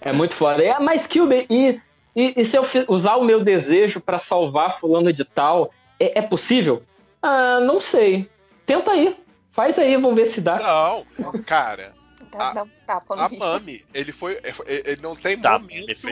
É 0.00 0.12
muito 0.12 0.34
foda. 0.34 0.62
É, 0.62 0.78
mas 0.78 1.06
Kilby, 1.06 1.46
e, 1.50 1.80
e, 2.14 2.34
e 2.40 2.44
se 2.44 2.56
eu 2.56 2.64
usar 2.86 3.16
o 3.16 3.24
meu 3.24 3.42
desejo 3.42 4.00
pra 4.00 4.18
salvar 4.18 4.78
fulano 4.78 5.12
de 5.12 5.24
tal, 5.24 5.72
é, 5.98 6.20
é 6.20 6.22
possível? 6.22 6.82
Ah, 7.20 7.58
não 7.60 7.80
sei. 7.80 8.30
Tenta 8.64 8.92
aí. 8.92 9.16
Faz 9.50 9.76
aí, 9.78 9.96
vamos 9.96 10.14
ver 10.14 10.26
se 10.26 10.40
dá. 10.40 10.58
Não, 10.60 11.04
cara, 11.44 11.92
Dá, 12.30 12.52
dá 12.52 12.62
um 12.62 12.70
tapa 12.86 13.16
no 13.16 13.22
a 13.22 13.28
bicho. 13.28 13.40
Mami, 13.40 13.84
ele 13.94 14.12
foi. 14.12 14.38
Ele 14.66 15.00
não 15.00 15.16
tem 15.16 15.38
Tá, 15.38 15.58
momento 15.58 16.08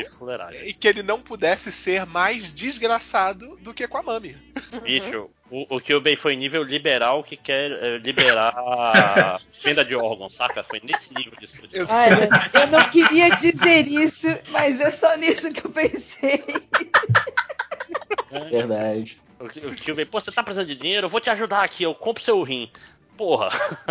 em 0.65 0.75
que 0.75 0.89
ele 0.89 1.03
não 1.03 1.21
pudesse 1.21 1.73
ser 1.73 2.07
mais 2.07 2.53
desgraçado 2.53 3.57
do 3.59 3.75
que 3.75 3.87
com 3.87 3.99
a 3.99 4.03
Mami. 4.03 4.37
Bicho, 4.83 5.31
o, 5.51 5.77
o 5.77 5.81
Kyubey 5.81 6.17
foi 6.17 6.35
nível 6.37 6.63
liberal 6.63 7.23
que 7.23 7.37
quer 7.37 7.71
eh, 7.71 7.99
liberar 7.99 8.53
a 8.57 9.41
venda 9.63 9.85
de 9.85 9.95
órgãos, 9.95 10.35
saca? 10.35 10.65
Foi 10.65 10.81
nesse 10.83 11.13
nível 11.15 11.39
de 11.39 11.45
estúdio. 11.45 11.79
Eu 11.79 11.87
Olha, 11.89 12.29
eu 12.53 12.67
não 12.67 12.89
queria 12.91 13.31
dizer 13.37 13.87
isso, 13.87 14.29
mas 14.51 14.81
é 14.81 14.91
só 14.91 15.17
nisso 15.17 15.53
que 15.53 15.65
eu 15.65 15.71
pensei. 15.71 16.45
Verdade. 18.51 19.19
O, 19.39 19.45
o 19.45 19.75
Kyubey, 19.75 20.05
pô, 20.05 20.21
você 20.21 20.33
tá 20.33 20.43
precisando 20.43 20.69
de 20.69 20.75
dinheiro? 20.75 21.07
Eu 21.07 21.11
vou 21.11 21.21
te 21.21 21.31
ajudar 21.31 21.63
aqui, 21.63 21.83
eu 21.83 21.95
compro 21.95 22.23
seu 22.23 22.43
rim. 22.43 22.71
Porra. 23.17 23.51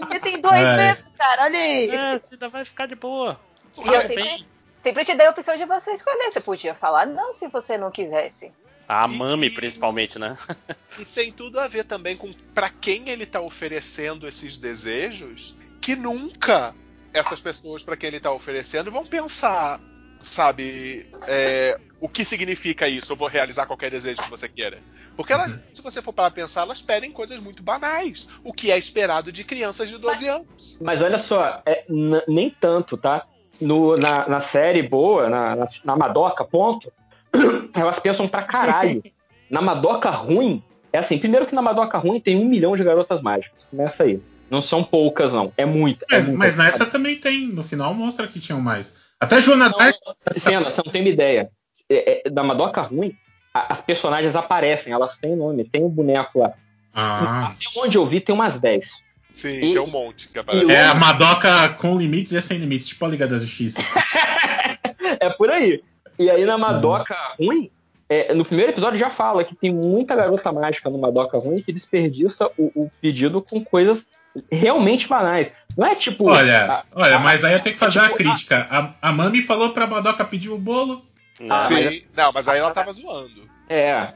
Você 0.00 0.20
tem 0.20 0.40
dois 0.40 0.62
É. 0.62 0.76
mesmo, 0.76 1.10
cara, 1.12 1.44
olha 1.44 1.58
aí. 1.58 1.90
É, 1.90 2.18
você 2.18 2.34
ainda 2.34 2.48
vai 2.48 2.64
ficar 2.64 2.86
de 2.86 2.94
boa. 2.94 3.40
E 3.84 3.88
eu 3.88 4.00
sempre, 4.02 4.46
sempre 4.82 5.04
te 5.04 5.14
dei 5.14 5.26
a 5.26 5.30
opção 5.30 5.56
de 5.56 5.64
você 5.64 5.92
escolher. 5.92 6.32
Você 6.32 6.40
podia 6.40 6.74
falar 6.74 7.06
não 7.06 7.34
se 7.34 7.48
você 7.48 7.76
não 7.76 7.90
quisesse. 7.90 8.52
A 8.88 9.08
Mami, 9.08 9.50
principalmente, 9.50 10.18
né? 10.18 10.38
E 10.98 11.04
tem 11.04 11.32
tudo 11.32 11.58
a 11.58 11.66
ver 11.66 11.84
também 11.84 12.16
com 12.16 12.32
para 12.54 12.70
quem 12.70 13.08
ele 13.08 13.26
tá 13.26 13.40
oferecendo 13.40 14.28
esses 14.28 14.56
desejos, 14.56 15.56
que 15.80 15.96
nunca 15.96 16.74
essas 17.12 17.40
pessoas 17.40 17.82
para 17.82 17.96
quem 17.96 18.08
ele 18.08 18.20
tá 18.20 18.30
oferecendo 18.30 18.90
vão 18.90 19.04
pensar, 19.04 19.80
sabe, 20.26 21.06
é, 21.26 21.78
o 22.00 22.08
que 22.08 22.24
significa 22.24 22.88
isso? 22.88 23.12
Eu 23.12 23.16
vou 23.16 23.28
realizar 23.28 23.66
qualquer 23.66 23.90
desejo 23.90 24.22
que 24.22 24.30
você 24.30 24.48
queira. 24.48 24.78
Porque 25.16 25.32
elas, 25.32 25.58
se 25.72 25.80
você 25.82 26.02
for 26.02 26.12
para 26.12 26.30
pensar, 26.30 26.62
elas 26.62 26.82
pedem 26.82 27.10
coisas 27.10 27.40
muito 27.40 27.62
banais, 27.62 28.26
o 28.44 28.52
que 28.52 28.70
é 28.70 28.78
esperado 28.78 29.32
de 29.32 29.44
crianças 29.44 29.88
de 29.88 29.96
12 29.98 30.28
anos. 30.28 30.78
Mas 30.80 31.00
olha 31.00 31.18
só, 31.18 31.62
é, 31.64 31.84
nem 32.28 32.50
tanto, 32.50 32.96
tá? 32.96 33.24
No- 33.60 33.96
na, 33.96 34.28
na 34.28 34.40
série 34.40 34.82
boa, 34.82 35.28
na, 35.30 35.56
na, 35.56 35.64
na 35.84 35.96
Madoka, 35.96 36.44
ponto, 36.44 36.92
elas 37.74 37.98
pensam 37.98 38.28
pra 38.28 38.42
caralho. 38.42 39.02
Na 39.48 39.62
Madoka 39.62 40.10
ruim, 40.10 40.60
é 40.92 40.98
assim, 40.98 41.18
primeiro 41.18 41.46
que 41.46 41.54
na 41.54 41.62
Madoka 41.62 41.96
ruim 41.98 42.18
tem 42.18 42.34
um 42.36 42.44
milhão 42.44 42.74
de 42.74 42.82
garotas 42.82 43.22
mágicas. 43.22 43.62
Começa 43.70 44.02
aí. 44.02 44.20
Não 44.50 44.60
são 44.60 44.82
poucas, 44.82 45.32
não. 45.32 45.52
É 45.56 45.64
muita. 45.64 46.04
É, 46.10 46.16
É, 46.16 46.20
muita. 46.20 46.36
mas 46.36 46.56
nessa 46.56 46.84
também 46.84 47.14
tem. 47.14 47.46
No 47.46 47.62
final 47.62 47.94
mostra 47.94 48.26
que 48.26 48.40
tinham 48.40 48.60
mais. 48.60 48.92
Até 49.20 49.40
Joana 49.40 49.70
Dark. 49.70 49.96
Cena, 50.36 50.70
você 50.70 50.82
não 50.84 50.92
tem 50.92 51.02
uma 51.02 51.08
ideia. 51.10 51.50
É, 51.88 52.26
é, 52.26 52.30
da 52.30 52.42
Madoka 52.42 52.80
ruim, 52.82 53.14
a- 53.54 53.72
as 53.72 53.80
personagens 53.80 54.34
aparecem, 54.36 54.92
elas 54.92 55.16
têm 55.18 55.36
nome, 55.36 55.64
tem 55.64 55.82
um 55.84 55.88
boneco 55.88 56.40
lá. 56.40 56.52
Ah, 56.94 57.46
Até 57.52 57.80
onde 57.80 57.96
eu 57.96 58.06
vi, 58.06 58.20
tem 58.20 58.34
umas 58.34 58.58
10. 58.58 58.90
Sim, 59.30 59.56
E- 59.56 59.60
tem 59.74 59.78
um 59.78 59.86
monte 59.90 60.28
que 60.28 60.38
aparece. 60.38 60.72
é 60.72 60.84
a 60.84 60.94
Madoka 60.94 61.68
com 61.74 61.96
limites 61.98 62.32
e 62.32 62.40
sem 62.40 62.58
limites, 62.58 62.88
tipo 62.88 63.04
a 63.04 63.08
Liga 63.08 63.26
da 63.26 63.38
Justiça. 63.38 63.78
É 65.20 65.30
por 65.30 65.50
aí. 65.50 65.82
E 66.18 66.28
aí 66.30 66.44
na 66.44 66.58
Madoka 66.58 67.16
ruim, 67.38 67.70
é, 68.08 68.34
no 68.34 68.44
primeiro 68.44 68.72
episódio 68.72 68.98
já 68.98 69.08
fala 69.10 69.44
que 69.44 69.54
tem 69.54 69.72
muita 69.72 70.16
garota 70.16 70.50
mágica 70.52 70.90
no 70.90 70.98
Madoka 70.98 71.38
ruim 71.38 71.62
que 71.62 71.72
desperdiça 71.72 72.50
o, 72.58 72.72
o 72.74 72.90
pedido 73.00 73.40
com 73.40 73.64
coisas 73.64 74.06
realmente 74.50 75.08
banais. 75.08 75.52
Não 75.76 75.86
é 75.86 75.94
tipo. 75.94 76.28
Olha, 76.30 76.64
a- 76.72 76.84
olha, 76.94 77.16
a- 77.16 77.18
mas 77.18 77.44
aí 77.44 77.52
eu 77.54 77.60
tenho 77.60 77.74
que 77.74 77.78
fazer 77.80 78.00
tipo, 78.00 78.12
uma 78.12 78.16
crítica. 78.16 78.66
A, 78.70 79.08
a 79.08 79.12
Mami 79.12 79.42
falou 79.42 79.70
pra 79.70 79.86
Madoka 79.86 80.24
pedir 80.24 80.50
o 80.50 80.58
bolo. 80.58 81.02
Não, 81.40 81.60
Sim, 81.60 81.74
mas- 81.84 82.02
não, 82.16 82.32
mas 82.32 82.48
aí 82.48 82.58
ela 82.58 82.70
tava 82.70 82.92
zoando. 82.92 83.46
É. 83.68 84.08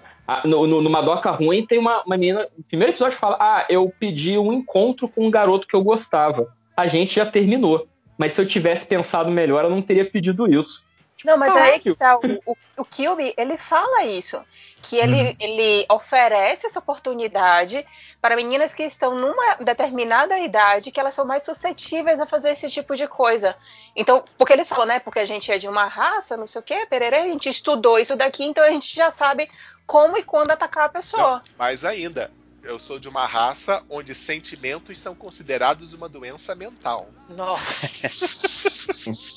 no, 0.44 0.66
no, 0.66 0.80
no 0.80 0.88
Madoka 0.88 1.30
ruim 1.32 1.66
tem 1.66 1.78
uma, 1.78 2.02
uma 2.04 2.16
menina. 2.16 2.46
No 2.56 2.64
primeiro 2.64 2.92
episódio 2.92 3.18
fala: 3.18 3.36
Ah, 3.38 3.66
eu 3.68 3.92
pedi 4.00 4.38
um 4.38 4.52
encontro 4.52 5.08
com 5.08 5.26
um 5.26 5.30
garoto 5.30 5.66
que 5.66 5.74
eu 5.76 5.82
gostava. 5.82 6.48
A 6.76 6.86
gente 6.86 7.14
já 7.16 7.26
terminou. 7.26 7.86
Mas 8.16 8.32
se 8.32 8.40
eu 8.40 8.46
tivesse 8.46 8.86
pensado 8.86 9.30
melhor, 9.30 9.64
eu 9.64 9.70
não 9.70 9.80
teria 9.82 10.04
pedido 10.04 10.46
isso. 10.52 10.82
Não, 11.24 11.36
mas 11.36 11.54
aí 11.54 11.80
que 11.80 11.94
Caralho. 11.94 12.20
tá. 12.20 12.42
O, 12.46 12.52
o, 12.52 12.56
o 12.78 12.84
Kilby, 12.84 13.34
ele 13.36 13.56
fala 13.56 14.04
isso. 14.04 14.42
Que 14.82 14.96
ele, 14.96 15.36
ele 15.38 15.84
oferece 15.90 16.66
essa 16.66 16.78
oportunidade 16.78 17.86
para 18.20 18.34
meninas 18.34 18.72
que 18.72 18.82
estão 18.82 19.14
numa 19.14 19.56
determinada 19.56 20.38
idade 20.38 20.90
que 20.90 20.98
elas 20.98 21.14
são 21.14 21.26
mais 21.26 21.44
suscetíveis 21.44 22.18
a 22.18 22.24
fazer 22.24 22.50
esse 22.52 22.70
tipo 22.70 22.96
de 22.96 23.06
coisa. 23.06 23.54
Então, 23.94 24.24
porque 24.38 24.54
eles 24.54 24.68
falam, 24.68 24.86
né? 24.86 24.98
Porque 24.98 25.18
a 25.18 25.24
gente 25.26 25.52
é 25.52 25.58
de 25.58 25.68
uma 25.68 25.86
raça, 25.86 26.36
não 26.36 26.46
sei 26.46 26.60
o 26.60 26.64
quê, 26.64 26.86
pererê, 26.88 27.16
a 27.16 27.24
gente 27.24 27.50
estudou 27.50 27.98
isso 27.98 28.16
daqui, 28.16 28.42
então 28.44 28.64
a 28.64 28.70
gente 28.70 28.96
já 28.96 29.10
sabe 29.10 29.50
como 29.86 30.16
e 30.16 30.22
quando 30.22 30.50
atacar 30.50 30.86
a 30.86 30.88
pessoa. 30.88 31.42
Não, 31.46 31.58
mais 31.58 31.84
ainda, 31.84 32.30
eu 32.62 32.78
sou 32.78 32.98
de 32.98 33.08
uma 33.08 33.26
raça 33.26 33.82
onde 33.88 34.14
sentimentos 34.14 34.98
são 34.98 35.14
considerados 35.14 35.92
uma 35.92 36.08
doença 36.08 36.54
mental. 36.54 37.08
Nossa. 37.28 37.86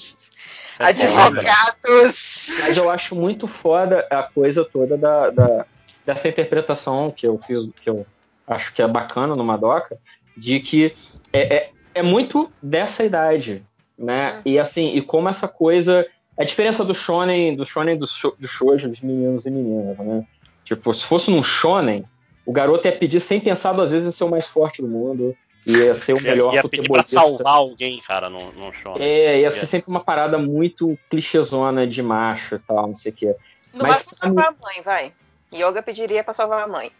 É 0.81 0.89
Advogados. 0.89 2.47
Mas 2.61 2.77
eu 2.77 2.89
acho 2.89 3.15
muito 3.15 3.47
foda 3.47 4.05
a 4.09 4.23
coisa 4.23 4.63
toda 4.65 4.97
da, 4.97 5.29
da- 5.29 5.65
dessa 6.05 6.27
interpretação 6.27 7.11
que 7.11 7.25
eu 7.27 7.39
fiz, 7.45 7.67
que 7.81 7.89
eu 7.89 8.05
acho 8.47 8.73
que 8.73 8.81
é 8.81 8.87
bacana 8.87 9.35
no 9.35 9.43
Madoka, 9.43 9.97
de 10.35 10.59
que 10.59 10.93
é, 11.31 11.55
é, 11.55 11.69
é 11.95 12.01
muito 12.03 12.51
dessa 12.61 13.03
idade, 13.03 13.63
né? 13.97 14.39
E 14.45 14.57
assim, 14.59 14.95
e 14.95 15.01
como 15.01 15.29
essa 15.29 15.47
coisa. 15.47 16.05
A 16.37 16.43
diferença 16.43 16.83
do 16.83 16.93
shonen, 16.93 17.55
do 17.55 17.65
shonen 17.65 17.97
do, 17.97 18.07
sho, 18.07 18.33
do 18.39 18.47
shoujo, 18.47 18.89
dos 18.89 19.01
meninos 19.01 19.45
e 19.45 19.51
meninas, 19.51 19.97
né? 19.99 20.25
Tipo, 20.63 20.93
se 20.93 21.03
fosse 21.05 21.29
num 21.29 21.43
shonen, 21.43 22.03
o 22.45 22.51
garoto 22.51 22.87
ia 22.87 22.97
pedir 22.97 23.19
sem 23.19 23.39
pensar 23.39 23.73
duas 23.73 23.91
vezes 23.91 24.07
em 24.07 24.11
ser 24.11 24.23
o 24.23 24.29
mais 24.29 24.47
forte 24.47 24.81
do 24.81 24.87
mundo, 24.87 25.35
ia 25.65 25.93
ser 25.93 26.13
o 26.13 26.21
melhor 26.21 26.53
Ia 26.53 26.63
pedir 26.63 26.87
pra 26.89 27.03
futebolista. 27.03 27.19
salvar 27.19 27.55
alguém, 27.55 27.99
cara, 27.99 28.29
no, 28.29 28.51
no 28.53 28.73
show. 28.73 28.97
né? 28.97 29.05
É, 29.07 29.39
ia 29.41 29.51
ser 29.51 29.59
Ia. 29.61 29.65
sempre 29.67 29.89
uma 29.89 29.99
parada 30.03 30.37
muito 30.37 30.97
clichêzona 31.09 31.85
de 31.87 32.01
macho 32.01 32.55
e 32.55 32.59
tal, 32.59 32.87
não 32.87 32.95
sei 32.95 33.11
o 33.11 33.15
quê. 33.15 33.35
No 33.73 33.83
Mas 33.83 33.91
máximo 33.91 34.15
salvar 34.15 34.47
a 34.47 34.51
mãe, 34.51 34.81
vai. 34.83 35.13
Yoga 35.53 35.81
pediria 35.83 36.23
pra 36.23 36.33
salvar 36.33 36.63
a 36.63 36.67
mãe. 36.67 36.91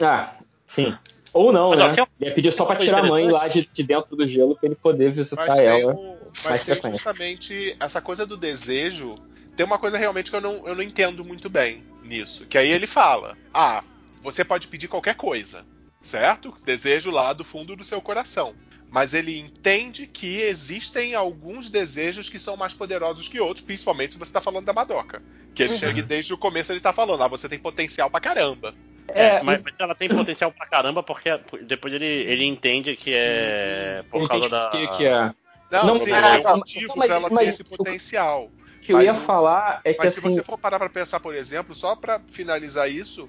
Ah, 0.00 0.34
sim. 0.66 0.96
Ou 1.32 1.50
não, 1.50 1.70
Mas, 1.70 1.80
ó, 1.80 1.88
né? 1.88 1.94
tem 1.94 2.04
um- 2.04 2.26
Ia 2.26 2.34
pedir 2.34 2.52
só 2.52 2.64
pra 2.66 2.76
tirar 2.76 2.98
a 2.98 3.02
mãe 3.06 3.28
lá 3.30 3.48
de, 3.48 3.68
de 3.72 3.82
dentro 3.82 4.14
do 4.14 4.28
gelo 4.28 4.54
pra 4.56 4.66
ele 4.66 4.74
poder 4.76 5.10
visitar 5.12 5.46
Mas 5.46 5.56
tem, 5.56 5.66
ela. 5.66 5.94
o- 5.94 6.04
mais 6.12 6.44
mas 6.44 6.64
tem 6.64 6.74
frequente. 6.74 6.92
justamente 6.94 7.76
essa 7.80 8.00
coisa 8.02 8.26
do 8.26 8.36
desejo. 8.36 9.14
Tem 9.56 9.64
uma 9.66 9.78
coisa 9.78 9.96
realmente 9.98 10.30
que 10.30 10.36
eu 10.36 10.40
não, 10.40 10.66
eu 10.66 10.74
não 10.74 10.82
entendo 10.82 11.24
muito 11.24 11.48
bem 11.48 11.82
nisso. 12.02 12.44
Que 12.46 12.58
aí 12.58 12.70
ele 12.70 12.86
fala: 12.86 13.36
Ah, 13.52 13.82
você 14.20 14.44
pode 14.44 14.66
pedir 14.68 14.88
qualquer 14.88 15.14
coisa, 15.14 15.64
certo? 16.02 16.54
Desejo 16.64 17.10
lá 17.10 17.32
do 17.32 17.44
fundo 17.44 17.76
do 17.76 17.84
seu 17.84 18.00
coração. 18.00 18.54
Mas 18.90 19.14
ele 19.14 19.38
entende 19.38 20.06
que 20.06 20.36
existem 20.42 21.14
alguns 21.14 21.70
desejos 21.70 22.28
que 22.28 22.38
são 22.38 22.56
mais 22.58 22.74
poderosos 22.74 23.26
que 23.26 23.40
outros, 23.40 23.64
principalmente 23.64 24.12
se 24.12 24.18
você 24.18 24.30
tá 24.32 24.40
falando 24.40 24.66
da 24.66 24.72
Madoka. 24.74 25.22
Que 25.54 25.62
ele 25.62 25.72
Uhum. 25.72 25.78
chega 25.78 25.98
e 26.00 26.02
desde 26.02 26.34
o 26.34 26.38
começo 26.38 26.72
ele 26.72 26.80
tá 26.80 26.92
falando, 26.92 27.22
ah, 27.22 27.28
você 27.28 27.48
tem 27.48 27.58
potencial 27.58 28.10
pra 28.10 28.20
caramba. 28.20 28.74
É, 29.08 29.42
mas, 29.42 29.62
mas 29.62 29.74
ela 29.78 29.94
tem 29.94 30.08
potencial 30.08 30.52
pra 30.52 30.66
caramba, 30.66 31.02
porque 31.02 31.30
depois 31.66 31.92
ele, 31.94 32.04
ele 32.04 32.44
entende 32.44 32.94
que 32.96 33.12
é 33.14 34.04
por 34.10 34.18
ele 34.20 34.28
causa 34.28 34.46
entende 34.46 34.62
da. 34.62 34.68
que, 34.70 34.96
que 34.98 35.06
é. 35.06 35.30
Não, 35.70 35.86
Não, 35.86 35.98
sim, 35.98 36.10
é 36.12 36.50
um 36.52 36.56
motivo 36.56 36.92
mas- 36.96 37.06
pra 37.06 37.16
ela 37.16 37.28
mas- 37.30 37.44
ter 37.44 37.50
esse 37.50 37.64
potencial. 37.64 38.50
O 38.76 38.80
que 38.84 38.92
eu 38.92 39.00
ia 39.00 39.14
falar 39.14 39.80
é 39.84 39.92
que 39.94 39.98
Mas 40.00 40.12
se 40.12 40.18
assim. 40.18 40.28
você 40.30 40.42
for 40.42 40.58
parar 40.58 40.78
pra 40.78 40.88
pensar, 40.90 41.18
por 41.20 41.34
exemplo, 41.34 41.74
só 41.74 41.94
pra 41.96 42.20
finalizar 42.30 42.90
isso, 42.90 43.28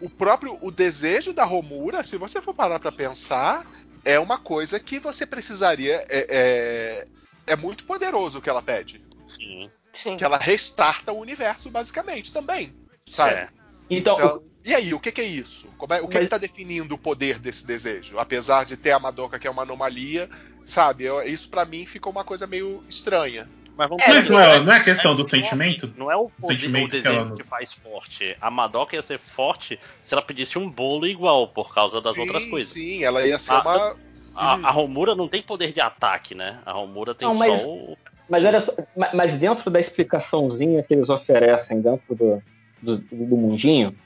o 0.00 0.08
próprio 0.08 0.58
o 0.60 0.70
desejo 0.70 1.32
da 1.32 1.44
Romura, 1.44 2.02
se 2.02 2.16
você 2.16 2.40
for 2.40 2.54
parar 2.54 2.78
pra 2.80 2.90
pensar, 2.92 3.66
é 4.04 4.18
uma 4.18 4.38
coisa 4.38 4.80
que 4.80 4.98
você 4.98 5.26
precisaria 5.26 6.04
é, 6.08 6.26
é, 6.28 7.04
é 7.46 7.56
muito 7.56 7.84
poderoso 7.84 8.38
o 8.38 8.42
que 8.42 8.48
ela 8.50 8.62
pede, 8.62 9.02
Sim. 9.26 9.70
Sim. 9.92 10.16
que 10.16 10.24
ela 10.24 10.38
restarta 10.38 11.12
o 11.12 11.18
universo 11.20 11.70
basicamente 11.70 12.32
também, 12.32 12.74
sabe? 13.08 13.34
É. 13.34 13.48
Então, 13.90 14.16
Então, 14.16 14.42
e 14.64 14.74
aí, 14.74 14.94
o 14.94 15.00
que, 15.00 15.10
que 15.10 15.20
é 15.20 15.24
isso? 15.24 15.68
Como 15.76 15.92
é- 15.92 16.00
o 16.00 16.06
que 16.08 16.14
Mas- 16.16 16.24
está 16.24 16.38
definindo 16.38 16.94
o 16.94 16.98
poder 16.98 17.38
desse 17.38 17.66
desejo? 17.66 18.18
Apesar 18.18 18.64
de 18.64 18.76
ter 18.76 18.92
a 18.92 18.98
Madoka, 18.98 19.38
que 19.38 19.46
é 19.46 19.50
uma 19.50 19.62
anomalia, 19.62 20.30
sabe? 20.64 21.04
Eu- 21.04 21.22
isso 21.22 21.48
pra 21.48 21.64
mim 21.64 21.84
ficou 21.86 22.12
uma 22.12 22.22
coisa 22.24 22.46
meio 22.46 22.84
estranha. 22.88 23.48
Mas 23.80 23.88
vamos 23.88 24.04
É, 24.04 24.28
não 24.28 24.38
é, 24.38 24.60
não 24.60 24.72
é 24.74 24.80
questão 24.80 25.14
do 25.14 25.20
não 25.22 25.26
é- 25.26 25.30
sentimento? 25.30 25.94
Não 25.96 26.10
é 26.12 26.16
o, 26.16 26.28
poder, 26.28 26.54
sentimento 26.54 26.96
o 26.98 27.00
que 27.00 27.08
ela- 27.08 27.34
que 27.34 27.42
faz 27.42 27.72
forte. 27.72 28.36
A 28.38 28.50
Madoka 28.50 28.94
ia 28.94 29.02
ser 29.02 29.18
forte 29.18 29.80
se 30.02 30.12
ela 30.12 30.20
pedisse 30.20 30.58
um 30.58 30.68
bolo 30.68 31.06
igual, 31.06 31.48
por 31.48 31.72
causa 31.74 31.98
das 31.98 32.12
sim, 32.14 32.20
outras 32.20 32.44
coisas. 32.44 32.74
Sim, 32.74 33.02
ela 33.02 33.26
ia 33.26 33.38
ser 33.38 33.52
Ah, 33.54 33.60
uma. 33.62 33.96
A, 34.34 34.54
Hum. 34.56 34.66
a 34.66 34.70
Romura 34.70 35.14
não 35.14 35.26
tem 35.28 35.40
poder 35.42 35.72
de 35.72 35.80
ataque, 35.80 36.34
né? 36.34 36.58
A 36.66 36.72
Romura 36.72 37.14
tem 37.14 37.26
Não, 37.26 37.34
mas- 37.34 37.58
só 37.62 37.68
o. 37.68 37.96
Mas 38.28 38.44
olha 38.44 38.60
só, 38.60 38.72
ma- 38.94 39.10
mas 39.14 39.32
dentro 39.32 39.70
da 39.70 39.80
explicaçãozinha 39.80 40.82
que 40.82 40.92
eles 40.92 41.08
oferecem 41.08 41.80
dentro 41.80 42.14
do, 42.14 42.42
do, 42.82 42.98
do 42.98 43.36
mundinho, 43.36 43.96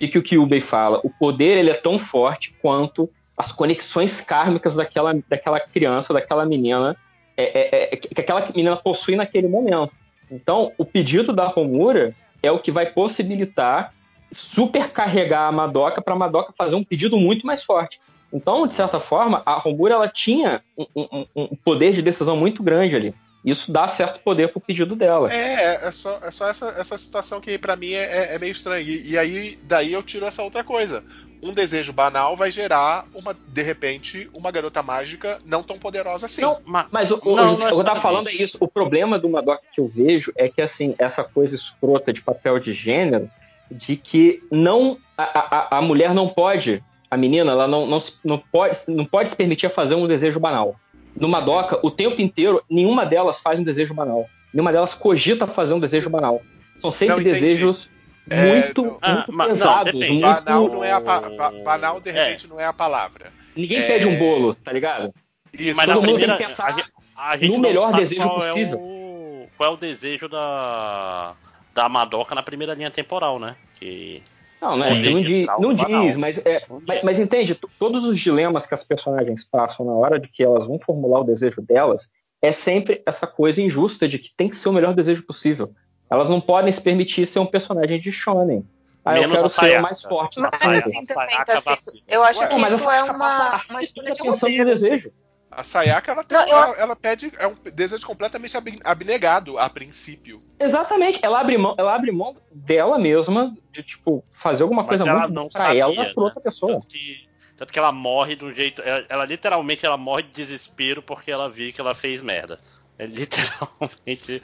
o 0.00 0.08
que 0.08 0.18
o 0.18 0.22
Kyubey 0.22 0.60
fala? 0.62 0.98
O 1.04 1.10
poder 1.10 1.58
ele 1.58 1.70
é 1.70 1.74
tão 1.74 1.98
forte 1.98 2.54
quanto 2.62 3.08
as 3.36 3.52
conexões 3.52 4.20
kármicas 4.20 4.74
daquela, 4.74 5.14
daquela 5.28 5.60
criança, 5.60 6.12
daquela 6.14 6.44
menina, 6.46 6.96
é, 7.42 7.68
é- 7.72 7.94
é- 7.94 7.96
que 7.96 8.20
aquela 8.20 8.46
menina 8.46 8.76
possui 8.76 9.16
naquele 9.16 9.48
momento. 9.48 9.92
Então, 10.30 10.72
o 10.78 10.84
pedido 10.84 11.32
da 11.32 11.46
Romura 11.46 12.14
é 12.42 12.50
o 12.50 12.58
que 12.58 12.70
vai 12.70 12.86
possibilitar 12.86 13.92
supercarregar 14.32 15.48
a 15.48 15.52
Madoka 15.52 16.00
para 16.00 16.14
a 16.14 16.18
Madoka 16.18 16.52
fazer 16.56 16.74
um 16.74 16.84
pedido 16.84 17.16
muito 17.16 17.46
mais 17.46 17.62
forte. 17.62 18.00
Então, 18.32 18.66
de 18.66 18.74
certa 18.74 19.00
forma, 19.00 19.42
a 19.44 19.54
Romura 19.54 19.94
ela 19.94 20.08
tinha 20.08 20.62
um, 20.78 20.86
um- 20.94 21.26
um 21.34 21.56
poder 21.64 21.92
de 21.92 22.00
decisão 22.00 22.36
muito 22.36 22.62
grande 22.62 22.94
ali. 22.94 23.14
Isso 23.44 23.72
dá 23.72 23.88
certo 23.88 24.20
poder 24.20 24.48
pro 24.48 24.60
pedido 24.60 24.94
dela. 24.94 25.32
É, 25.32 25.86
é 25.86 25.90
só, 25.90 26.18
é 26.22 26.30
só 26.30 26.46
essa, 26.48 26.68
essa 26.78 26.98
situação 26.98 27.40
que 27.40 27.56
pra 27.58 27.74
mim 27.76 27.92
é, 27.92 28.34
é 28.34 28.38
meio 28.38 28.52
estranha. 28.52 28.82
E, 28.82 29.12
e 29.12 29.18
aí, 29.18 29.56
daí 29.62 29.92
eu 29.92 30.02
tiro 30.02 30.26
essa 30.26 30.42
outra 30.42 30.62
coisa. 30.62 31.02
Um 31.42 31.54
desejo 31.54 31.90
banal 31.90 32.36
vai 32.36 32.50
gerar, 32.50 33.06
uma, 33.14 33.34
de 33.46 33.62
repente, 33.62 34.28
uma 34.34 34.50
garota 34.50 34.82
mágica 34.82 35.38
não 35.42 35.62
tão 35.62 35.78
poderosa 35.78 36.26
assim. 36.26 36.42
Não, 36.42 36.58
Ma- 36.66 36.86
Mas 36.92 37.10
o, 37.10 37.18
o, 37.24 37.34
Não, 37.34 37.54
o- 37.54 37.58
não 37.58 37.66
é 37.66 37.70
eu 37.70 37.76
só 37.76 37.82
tava 37.84 38.00
falando 38.00 38.28
é 38.28 38.32
isso. 38.32 38.58
O 38.60 38.68
problema 38.68 39.18
do 39.18 39.28
Madoka 39.28 39.62
que 39.72 39.80
eu 39.80 39.88
vejo 39.88 40.30
é 40.36 40.50
que, 40.50 40.60
assim, 40.60 40.94
essa 40.98 41.24
coisa 41.24 41.56
escrota 41.56 42.12
de 42.12 42.20
papel 42.20 42.58
de 42.58 42.74
gênero, 42.74 43.30
de 43.70 43.96
que 43.96 44.42
não 44.52 44.98
a, 45.16 45.76
a, 45.76 45.78
a 45.78 45.82
mulher 45.82 46.12
não 46.12 46.28
pode, 46.28 46.82
a 47.10 47.16
menina, 47.16 47.52
ela 47.52 47.66
não, 47.66 47.86
não, 47.86 48.00
se- 48.00 48.18
não, 48.22 48.36
pode, 48.52 48.78
não 48.88 49.06
pode 49.06 49.30
se 49.30 49.36
permitir 49.36 49.70
fazer 49.70 49.94
um 49.94 50.06
desejo 50.06 50.38
banal. 50.38 50.76
No 51.16 51.28
Madoka, 51.28 51.78
o 51.82 51.90
tempo 51.90 52.20
inteiro, 52.20 52.62
nenhuma 52.70 53.04
delas 53.04 53.38
faz 53.38 53.58
um 53.58 53.64
desejo 53.64 53.92
banal. 53.94 54.28
Nenhuma 54.52 54.72
delas 54.72 54.94
cogita 54.94 55.46
fazer 55.46 55.74
um 55.74 55.80
desejo 55.80 56.08
banal. 56.10 56.40
São 56.76 56.90
sempre 56.90 57.16
Não, 57.16 57.22
desejos 57.22 57.90
É, 58.28 58.46
muito, 58.62 58.82
não- 58.84 58.98
Ah, 59.02 59.14
muito 59.26 59.32
não, 59.32 59.46
pesados. 59.46 59.92
depende. 59.92 60.12
muito... 60.24 60.44
Banal 60.44 60.68
não 60.68 60.84
é 60.84 60.92
a 60.92 61.00
pa- 61.00 61.28
ba- 61.30 61.50
banal 61.64 62.00
de 62.00 62.10
É. 62.10 62.12
repente 62.12 62.46
não 62.48 62.60
é 62.60 62.64
a 62.64 62.72
palavra. 62.72 63.32
Ninguém 63.56 63.78
É. 63.78 63.86
pede 63.86 64.06
um 64.06 64.16
bolo, 64.18 64.54
tá 64.54 64.72
ligado? 64.72 65.12
Isso. 65.58 65.76
Mas 65.76 65.86
todo 65.86 65.96
mundo 65.96 66.04
primeira, 66.14 66.36
tem 66.36 66.46
que 66.46 66.50
pensar 66.50 66.66
a 66.66 66.72
gente, 66.72 66.90
a 67.16 67.36
gente 67.36 67.48
no 67.48 67.54
não 67.54 67.60
melhor 67.60 67.92
desejo 67.92 68.22
qual 68.22 68.34
possível. 68.36 68.78
É 68.78 68.80
o, 68.80 69.48
qual 69.56 69.70
é 69.70 69.74
o 69.74 69.76
desejo 69.76 70.28
da, 70.28 71.34
da 71.74 71.88
Madoka 71.88 72.34
na 72.34 72.42
primeira 72.42 72.72
linha 72.74 72.90
temporal, 72.90 73.38
né? 73.40 73.56
Que 73.78 74.22
Não, 74.60 74.76
não, 74.76 74.84
é, 74.84 74.94
Sim. 74.94 75.12
não, 75.14 75.22
diz, 75.22 75.46
não 75.58 75.74
diz, 75.74 76.16
mas, 76.16 76.38
é, 76.38 76.62
mas, 76.86 77.02
mas 77.02 77.18
entende, 77.18 77.58
todos 77.78 78.04
os 78.04 78.18
dilemas 78.18 78.66
que 78.66 78.74
as 78.74 78.84
personagens 78.84 79.42
passam 79.44 79.86
na 79.86 79.92
hora 79.92 80.20
de 80.20 80.28
que 80.28 80.42
elas 80.42 80.66
vão 80.66 80.78
formular 80.78 81.20
o 81.20 81.24
desejo 81.24 81.62
delas, 81.62 82.06
é 82.42 82.52
sempre 82.52 83.02
essa 83.06 83.26
coisa 83.26 83.60
injusta 83.62 84.06
de 84.06 84.18
que 84.18 84.30
tem 84.36 84.48
que 84.48 84.56
ser 84.56 84.68
o 84.68 84.72
melhor 84.72 84.94
desejo 84.94 85.22
possível. 85.22 85.72
Elas 86.10 86.28
não 86.28 86.40
podem 86.40 86.70
se 86.72 86.80
permitir 86.80 87.24
ser 87.26 87.38
um 87.38 87.46
personagem 87.46 87.98
de 87.98 88.12
shonen. 88.12 88.64
Ah, 89.04 89.18
eu 89.18 89.30
quero 89.30 89.48
ser 89.48 89.78
o 89.78 89.82
mais 89.82 90.02
forte 90.02 90.38
Mas 90.38 90.52
assim 90.54 91.02
também, 91.06 91.36
vacila. 91.64 91.96
eu 92.06 92.22
acho 92.22 92.40
Ué, 92.40 92.46
que 92.48 92.54
isso 92.54 92.74
é 92.74 92.78
Sayaka 92.78 93.12
uma, 93.14 93.56
uma 93.70 93.82
escolha 93.82 93.88
toda 93.94 94.12
de 94.12 94.22
pensando 94.22 94.24
no 94.24 94.30
roteiro. 94.32 94.64
desejo. 94.66 95.12
A 95.50 95.64
Sayaka, 95.64 96.12
ela, 96.12 96.22
tem, 96.22 96.38
Não, 96.38 96.46
ela, 96.46 96.76
ela 96.76 96.96
pede 96.96 97.32
é 97.36 97.46
um 97.46 97.54
desejo 97.74 98.06
completamente 98.06 98.56
ab- 98.56 98.80
abnegado 98.84 99.58
a 99.58 99.68
princípio. 99.68 100.40
Exatamente, 100.60 101.18
ela 101.22 101.40
abre 101.40 101.58
mão, 101.58 101.74
ela 101.76 101.94
abre 101.94 102.12
mão 102.12 102.36
dela 102.52 102.98
mesma 102.98 103.52
de 103.72 103.82
tipo 103.82 104.24
fazer 104.30 104.62
alguma 104.62 104.82
Mas 104.82 104.88
coisa 104.90 105.08
ela 105.08 105.20
muito 105.20 105.32
não 105.32 105.42
boa 105.42 105.50
pra 105.50 105.62
sabia, 105.64 105.82
ela 105.82 105.94
né? 105.94 106.12
pra 106.14 106.22
outra 106.22 106.40
pessoa. 106.40 106.74
Tanto 106.74 106.86
que, 106.86 107.16
tanto 107.56 107.72
que 107.72 107.78
ela 107.78 107.90
morre 107.90 108.36
de 108.36 108.44
um 108.44 108.54
jeito. 108.54 108.80
Ela, 108.82 109.04
ela 109.08 109.24
literalmente 109.24 109.84
ela 109.84 109.96
morre 109.96 110.22
de 110.22 110.32
desespero 110.32 111.02
porque 111.02 111.32
ela 111.32 111.50
viu 111.50 111.72
que 111.72 111.80
ela 111.80 111.94
fez 111.96 112.22
merda. 112.22 112.60
É 112.96 113.06
literalmente. 113.06 114.42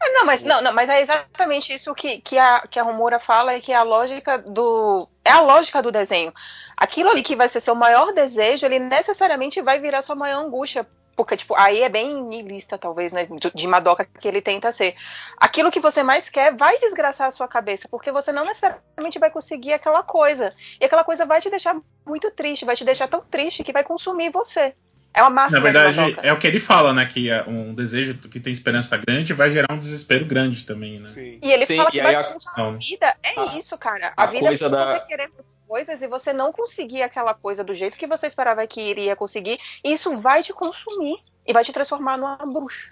Ah, 0.00 0.10
Não, 0.12 0.26
mas 0.26 0.42
não, 0.44 0.60
não, 0.62 0.72
mas 0.72 0.88
é 0.90 1.00
exatamente 1.00 1.74
isso 1.74 1.94
que, 1.94 2.20
que, 2.20 2.38
a, 2.38 2.66
que 2.68 2.78
a 2.78 2.82
Romura 2.82 3.18
fala 3.18 3.56
e 3.56 3.60
que 3.60 3.72
é 3.72 3.76
a 3.76 3.82
lógica 3.82 4.38
do. 4.38 5.08
É 5.24 5.30
a 5.30 5.40
lógica 5.40 5.82
do 5.82 5.90
desenho. 5.92 6.32
Aquilo 6.76 7.10
ali 7.10 7.22
que 7.22 7.36
vai 7.36 7.48
ser 7.48 7.60
seu 7.60 7.74
maior 7.74 8.12
desejo, 8.12 8.66
ele 8.66 8.78
necessariamente 8.78 9.60
vai 9.62 9.78
virar 9.80 10.02
sua 10.02 10.14
maior 10.14 10.44
angústia. 10.44 10.86
Porque, 11.16 11.34
tipo, 11.34 11.54
aí 11.56 11.80
é 11.80 11.88
bem 11.88 12.22
niilista, 12.24 12.76
talvez, 12.76 13.10
né? 13.10 13.24
De, 13.26 13.50
de 13.50 13.66
Madoka 13.66 14.04
que 14.04 14.28
ele 14.28 14.42
tenta 14.42 14.70
ser. 14.70 14.94
Aquilo 15.38 15.70
que 15.70 15.80
você 15.80 16.02
mais 16.02 16.28
quer 16.28 16.54
vai 16.54 16.78
desgraçar 16.78 17.28
a 17.28 17.32
sua 17.32 17.48
cabeça, 17.48 17.88
porque 17.88 18.12
você 18.12 18.30
não 18.32 18.44
necessariamente 18.44 19.18
vai 19.18 19.30
conseguir 19.30 19.72
aquela 19.72 20.02
coisa. 20.02 20.50
E 20.78 20.84
aquela 20.84 21.04
coisa 21.04 21.24
vai 21.24 21.40
te 21.40 21.48
deixar 21.48 21.74
muito 22.04 22.30
triste, 22.30 22.66
vai 22.66 22.76
te 22.76 22.84
deixar 22.84 23.08
tão 23.08 23.22
triste 23.22 23.64
que 23.64 23.72
vai 23.72 23.82
consumir 23.82 24.30
você. 24.30 24.74
É 25.16 25.22
uma 25.22 25.30
máxima 25.30 25.60
Na 25.60 25.64
verdade, 25.64 26.20
é 26.22 26.30
o 26.30 26.38
que 26.38 26.46
ele 26.46 26.60
fala, 26.60 26.92
né? 26.92 27.06
Que 27.06 27.30
é 27.30 27.42
um 27.48 27.74
desejo 27.74 28.18
que 28.18 28.38
tem 28.38 28.52
esperança 28.52 28.98
grande 28.98 29.32
vai 29.32 29.50
gerar 29.50 29.72
um 29.72 29.78
desespero 29.78 30.26
grande 30.26 30.64
também, 30.64 31.00
né? 31.00 31.06
Sim. 31.06 31.38
E 31.42 31.50
ele 31.50 31.64
Sim, 31.64 31.78
fala 31.78 31.90
que 31.90 31.96
e 31.96 32.00
aí 32.02 32.14
a- 32.14 32.32
a 32.56 32.70
vida 32.72 33.14
é 33.22 33.40
A- 33.40 33.56
isso, 33.56 33.78
cara. 33.78 34.12
A, 34.14 34.24
a 34.24 34.26
vida 34.26 34.46
coisa 34.46 34.66
é 34.66 34.68
da- 34.68 34.92
você 35.00 35.06
querer 35.06 35.28
muitas 35.28 35.58
coisas 35.66 36.02
e 36.02 36.06
você 36.06 36.34
não 36.34 36.52
conseguir 36.52 37.00
aquela 37.00 37.32
coisa 37.32 37.64
do 37.64 37.72
jeito 37.72 37.96
que 37.96 38.06
você 38.06 38.26
esperava 38.26 38.66
que 38.66 38.78
iria 38.78 39.16
conseguir. 39.16 39.58
E 39.82 39.90
isso 39.94 40.18
vai 40.20 40.42
te 40.42 40.52
consumir 40.52 41.16
e 41.46 41.52
vai 41.54 41.64
te 41.64 41.72
transformar 41.72 42.18
numa 42.18 42.36
bruxa. 42.36 42.84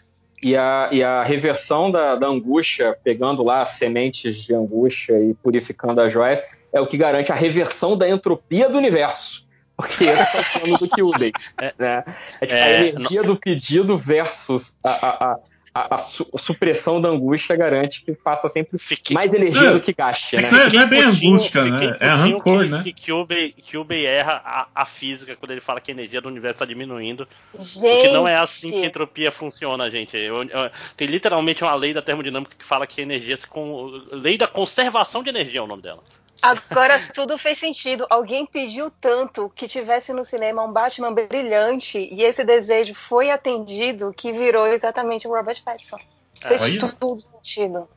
E 0.43 0.57
a, 0.57 0.89
e 0.93 1.03
a 1.03 1.23
reversão 1.23 1.91
da, 1.91 2.17
da 2.17 2.27
angústia, 2.27 2.97
pegando 3.05 3.43
lá 3.43 3.61
as 3.61 3.71
sementes 3.71 4.37
de 4.37 4.55
angústia 4.55 5.21
e 5.21 5.35
purificando 5.35 6.01
as 6.01 6.11
joias, 6.11 6.43
é 6.73 6.81
o 6.81 6.87
que 6.87 6.97
garante 6.97 7.31
a 7.31 7.35
reversão 7.35 7.99
da 7.99 8.09
entropia 8.09 8.67
do 8.67 8.79
universo. 8.79 9.44
Porque 9.77 10.05
esse 10.05 10.37
é 10.37 10.41
o 10.41 10.61
plano 10.61 10.79
do 10.79 10.89
Kyubey. 10.89 11.33
né? 11.79 12.05
É 12.41 12.47
tipo 12.47 12.55
a 12.55 12.57
É, 12.59 12.89
energia 12.89 13.23
do 13.23 13.37
pedido 13.37 13.97
versus 13.97 14.77
a, 14.85 14.91
a, 14.91 15.09
a, 15.33 15.39
a- 15.75 15.95
a 15.97 15.99
su- 15.99 16.29
a 16.33 16.39
supressão 16.39 17.01
da 17.01 17.09
angústia 17.09 17.57
garante 17.57 18.05
que 18.05 18.15
faça 18.15 18.49
sempre 18.49 18.79
Fiquei, 18.79 19.13
mais 19.13 19.35
energia 19.35 19.71
É. 19.71 19.73
do 19.73 19.81
que 19.81 19.93
gaste, 19.93 20.37
É 20.37 20.43
né? 20.43 20.49
que 20.49 20.55
não 20.55 20.61
é, 20.63 20.71
não 20.73 20.83
é 20.83 20.87
bem 20.87 21.03
angústia, 21.03 21.65
né? 21.65 21.97
É 21.99 22.09
rancor, 22.11 22.63
que, 22.63 22.69
né? 22.71 22.83
Que 22.85 22.93
Kyubey, 22.93 23.51
Kyubey 23.53 24.07
erra 24.07 24.41
a, 24.45 24.69
a 24.73 24.85
física 24.85 25.35
quando 25.35 25.51
ele 25.51 25.61
fala 25.61 25.81
que 25.81 25.91
a 25.91 25.95
energia 25.95 26.21
do 26.21 26.29
universo 26.29 26.55
está 26.55 26.65
diminuindo. 26.65 27.27
Gente. 27.59 27.81
Porque 27.81 28.13
não 28.13 28.29
é 28.29 28.37
assim 28.37 28.71
que 28.71 28.83
a 28.85 28.87
entropia 28.87 29.33
funciona, 29.33 29.91
gente. 29.91 30.17
Eu- 30.17 30.45
eu- 30.45 30.71
tem 30.97 31.09
literalmente 31.09 31.65
uma 31.65 31.75
lei 31.75 31.93
da 31.93 32.01
termodinâmica 32.01 32.55
que 32.57 32.65
fala 32.65 32.87
que 32.87 33.01
a 33.01 33.03
energia 33.03 33.37
se 33.37 33.47
com, 33.49 34.01
lei 34.13 34.39
da 34.39 34.47
conservação 34.47 35.25
de 35.25 35.31
energia 35.31 35.59
é 35.59 35.63
o 35.63 35.67
nome 35.67 35.83
dela. 35.83 36.05
Agora 36.43 37.09
tudo 37.15 37.39
fez 37.39 37.59
sentido. 37.59 38.07
Alguém 38.11 38.45
pediu 38.47 38.91
tanto 38.91 39.49
que 39.51 39.69
tivesse 39.69 40.13
no 40.13 40.25
cinema 40.25 40.65
um 40.65 40.73
Batman 40.73 41.13
brilhante 41.13 41.99
e 41.99 42.23
esse 42.23 42.45
desejo 42.45 42.95
foi 42.95 43.31
atendido 43.31 44.13
que 44.13 44.33
virou 44.33 44.67
exatamente 44.67 45.27
o 45.27 45.35
Robert 45.35 45.63
Pattinson. 45.65 45.99
Fez 46.41 46.63
olha. 46.63 46.97
tudo 46.99 47.21
sentido. 47.21 47.89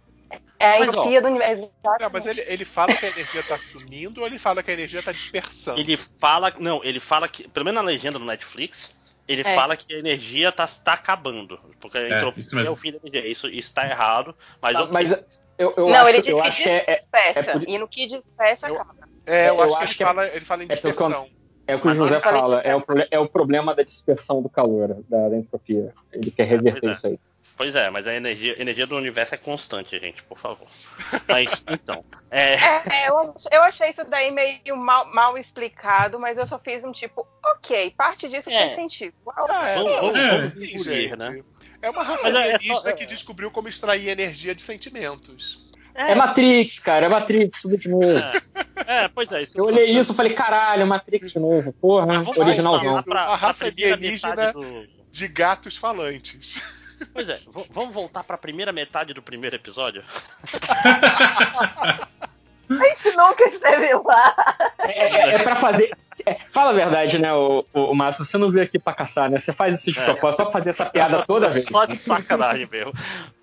É 0.59 0.65
a 0.65 0.79
entropia 0.85 1.21
do 1.21 1.27
universo. 1.27 1.71
Não, 1.99 2.09
mas 2.11 2.25
ele, 2.25 2.41
ele 2.47 2.65
fala 2.65 2.95
que 2.95 3.05
a 3.05 3.09
energia 3.09 3.43
tá 3.43 3.57
sumindo 3.57 4.21
ou 4.21 4.27
ele 4.27 4.39
fala 4.39 4.63
que 4.63 4.71
a 4.71 4.73
energia 4.73 5.03
tá 5.03 5.11
dispersando? 5.11 5.79
Ele 5.79 5.99
fala, 6.19 6.53
não, 6.59 6.83
ele 6.83 6.99
fala 6.99 7.27
que, 7.27 7.47
pelo 7.47 7.65
menos 7.65 7.81
na 7.81 7.87
legenda 7.87 8.17
do 8.17 8.25
Netflix, 8.25 8.91
ele 9.27 9.41
É. 9.41 9.55
fala 9.55 9.77
que 9.77 9.93
a 9.93 9.99
energia 9.99 10.51
tá, 10.51 10.67
tá 10.67 10.93
acabando, 10.93 11.59
porque 11.79 11.97
a 11.97 12.01
É, 12.01 12.17
entropia 12.17 12.65
é 12.65 12.69
o 12.69 12.75
fim 12.75 12.91
da 12.91 12.99
energia. 13.03 13.31
Isso 13.31 13.47
está 13.47 13.87
errado, 13.87 14.35
mas, 14.61 14.73
Tá, 14.73 14.79
eu- 14.79 14.91
Mas 14.91 15.19
eu, 15.57 15.73
eu 15.77 15.87
não, 15.89 15.95
acho, 15.95 16.09
ele 16.09 16.21
diz 16.21 16.27
eu 16.37 16.41
que 16.43 16.51
que 16.51 16.69
é, 16.69 16.83
é, 16.87 16.95
dispersa. 16.95 17.39
é 17.51 17.53
por- 17.53 17.69
E 17.69 17.77
no 17.77 17.87
que 17.87 18.05
dispersa, 18.05 18.67
Eu- 18.67 18.75
acaba. 18.75 18.93
É, 19.25 19.49
eu, 19.49 19.55
Eu 19.55 19.61
acho 19.63 19.77
que 19.77 19.83
acho 19.83 19.91
ele 19.91 19.95
que 19.97 20.03
é- 20.03 20.05
fala, 20.05 20.27
ele 20.27 20.45
fala 20.45 20.63
em 20.63 20.65
é 20.65 20.69
dispersão. 20.69 21.29
é 21.67 21.75
o 21.75 21.81
que 21.81 21.87
o 21.87 21.93
José 21.93 22.19
fala, 22.21 22.61
é 22.61 22.75
o, 22.75 22.83
é 23.11 23.19
o 23.19 23.27
problema 23.27 23.75
da 23.75 23.83
dispersão 23.83 24.41
do 24.41 24.49
calor, 24.49 25.03
da, 25.07 25.29
da 25.29 25.35
entropia. 25.35 25.93
Ele 26.13 26.31
quer 26.31 26.45
reverter 26.45 26.89
é. 26.89 26.91
isso 26.93 27.07
aí. 27.07 27.19
Pois 27.57 27.75
é, 27.75 27.89
mas 27.89 28.05
a 28.05 28.13
energia, 28.13 28.55
a 28.55 28.61
energia 28.61 28.85
do 28.85 28.95
universo 28.95 29.33
é 29.33 29.37
constante, 29.37 29.99
gente, 29.99 30.21
por 30.25 30.37
favor. 30.37 30.67
Mas, 31.27 31.63
então, 31.67 32.05
é, 32.29 32.53
É, 32.53 33.09
eu, 33.09 33.33
eu 33.51 33.63
achei 33.63 33.89
isso 33.89 34.05
daí 34.05 34.29
meio 34.29 34.77
mal, 34.77 35.11
mal 35.11 35.35
explicado, 35.37 36.19
mas 36.19 36.37
eu 36.37 36.45
só 36.45 36.59
fiz 36.59 36.83
um 36.83 36.91
tipo, 36.91 37.25
ok, 37.43 37.93
parte 37.97 38.29
disso 38.29 38.49
É. 38.51 38.59
fez 38.59 38.73
sentido. 38.73 39.13
Uau. 39.25 39.47
Ah, 39.49 39.69
é, 39.69 39.75
Vamos- 39.75 39.91
é, 39.91 39.99
vamos- 40.01 40.19
é, 40.19 40.37
vamos 40.37 40.55
engolir, 40.55 41.17
né? 41.17 41.43
É 41.81 41.89
uma 41.89 42.03
raça 42.03 42.29
Mas 42.29 42.35
é- 42.35 42.37
é 42.37 42.41
alienígena 42.55 42.75
só- 42.77 42.91
que 42.93 43.05
descobriu 43.05 43.51
como 43.51 43.67
extrair 43.67 44.07
energia 44.09 44.53
de 44.55 44.61
sentimentos. 44.61 45.65
É 45.93 46.13
Matrix, 46.13 46.77
cara, 46.79 47.07
é 47.07 47.09
Matrix, 47.09 47.61
tudo 47.61 47.75
de 47.77 47.89
novo. 47.89 48.05
é, 48.05 49.05
é, 49.05 49.07
pois 49.07 49.31
é. 49.31 49.41
Isso 49.43 49.57
Eu 49.57 49.65
olhei 49.65 49.85
falando. 49.87 50.01
isso 50.01 50.11
e 50.11 50.15
falei, 50.15 50.33
caralho, 50.35 50.85
Matrix 50.85 51.31
de 51.31 51.39
novo. 51.39 51.73
Porra, 51.73 52.23
originalzão. 52.37 52.83
voltar 52.93 53.03
pra, 53.03 53.21
A 53.23 53.35
raça 53.35 53.65
alienígena- 53.65 54.53
do. 54.53 54.87
De 55.11 55.27
gatos 55.27 55.75
falantes. 55.77 56.61
Pois 57.13 57.27
é, 57.29 57.39
vamos 57.71 57.93
voltar 57.93 58.23
pra 58.23 58.37
primeira 58.37 58.71
metade 58.71 59.13
do 59.13 59.21
primeiro 59.21 59.55
episódio? 59.55 60.03
A 62.69 62.73
gente 62.73 63.11
nunca 63.15 63.43
esteve 63.45 63.93
lá. 63.95 64.35
É, 64.79 65.07
é, 65.07 65.35
é 65.35 65.39
pra 65.39 65.55
fazer. 65.55 65.91
É, 66.29 66.37
fala 66.51 66.69
a 66.71 66.73
verdade, 66.73 67.17
né, 67.17 67.33
o, 67.33 67.65
o, 67.73 67.81
o 67.91 67.95
Márcio? 67.95 68.23
Você 68.25 68.37
não 68.37 68.49
veio 68.49 68.65
aqui 68.65 68.77
pra 68.79 68.93
caçar, 68.93 69.29
né? 69.29 69.39
Você 69.39 69.53
faz 69.53 69.75
isso 69.75 69.91
de 69.91 69.99
É. 69.99 70.05
propósito, 70.05 70.37
só 70.37 70.43
pra 70.43 70.51
fazer 70.53 70.69
essa 70.71 70.85
piada 70.85 71.23
toda 71.25 71.49
vez. 71.49 71.65
Só 71.65 71.85
de 71.85 71.95
sacanagem 71.95 72.67
mesmo. 72.71 72.93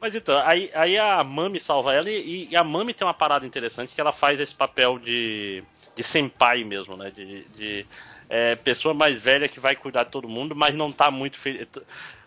Mas 0.01 0.15
então, 0.15 0.39
aí, 0.47 0.71
aí 0.75 0.99
a 0.99 1.23
Mami 1.25 1.59
salva 1.61 1.95
ela 1.95 2.11
e, 2.11 2.49
e 2.51 2.57
a 2.57 2.63
Mami 2.65 2.93
tem 2.95 3.07
uma 3.07 3.15
parada 3.15 3.47
interessante 3.47 3.95
que 3.95 4.01
ela 4.01 4.13
faz 4.13 4.39
esse 4.39 4.55
papel 4.55 4.99
de, 4.99 5.63
de 5.97 6.03
senpai 6.03 6.65
mesmo, 6.65 6.97
né? 6.97 7.11
De, 7.11 7.45
de, 7.57 7.87
é, 8.29 8.57
pessoa 8.57 8.95
mais 8.95 9.21
velha 9.21 9.49
que 9.49 9.61
vai 9.61 9.77
cuidar 9.77 10.05
de 10.05 10.11
todo 10.11 10.29
mundo, 10.29 10.55
mas 10.55 10.75
não 10.75 10.91
tá 10.91 11.11
muito 11.11 11.39
feliz. 11.39 11.67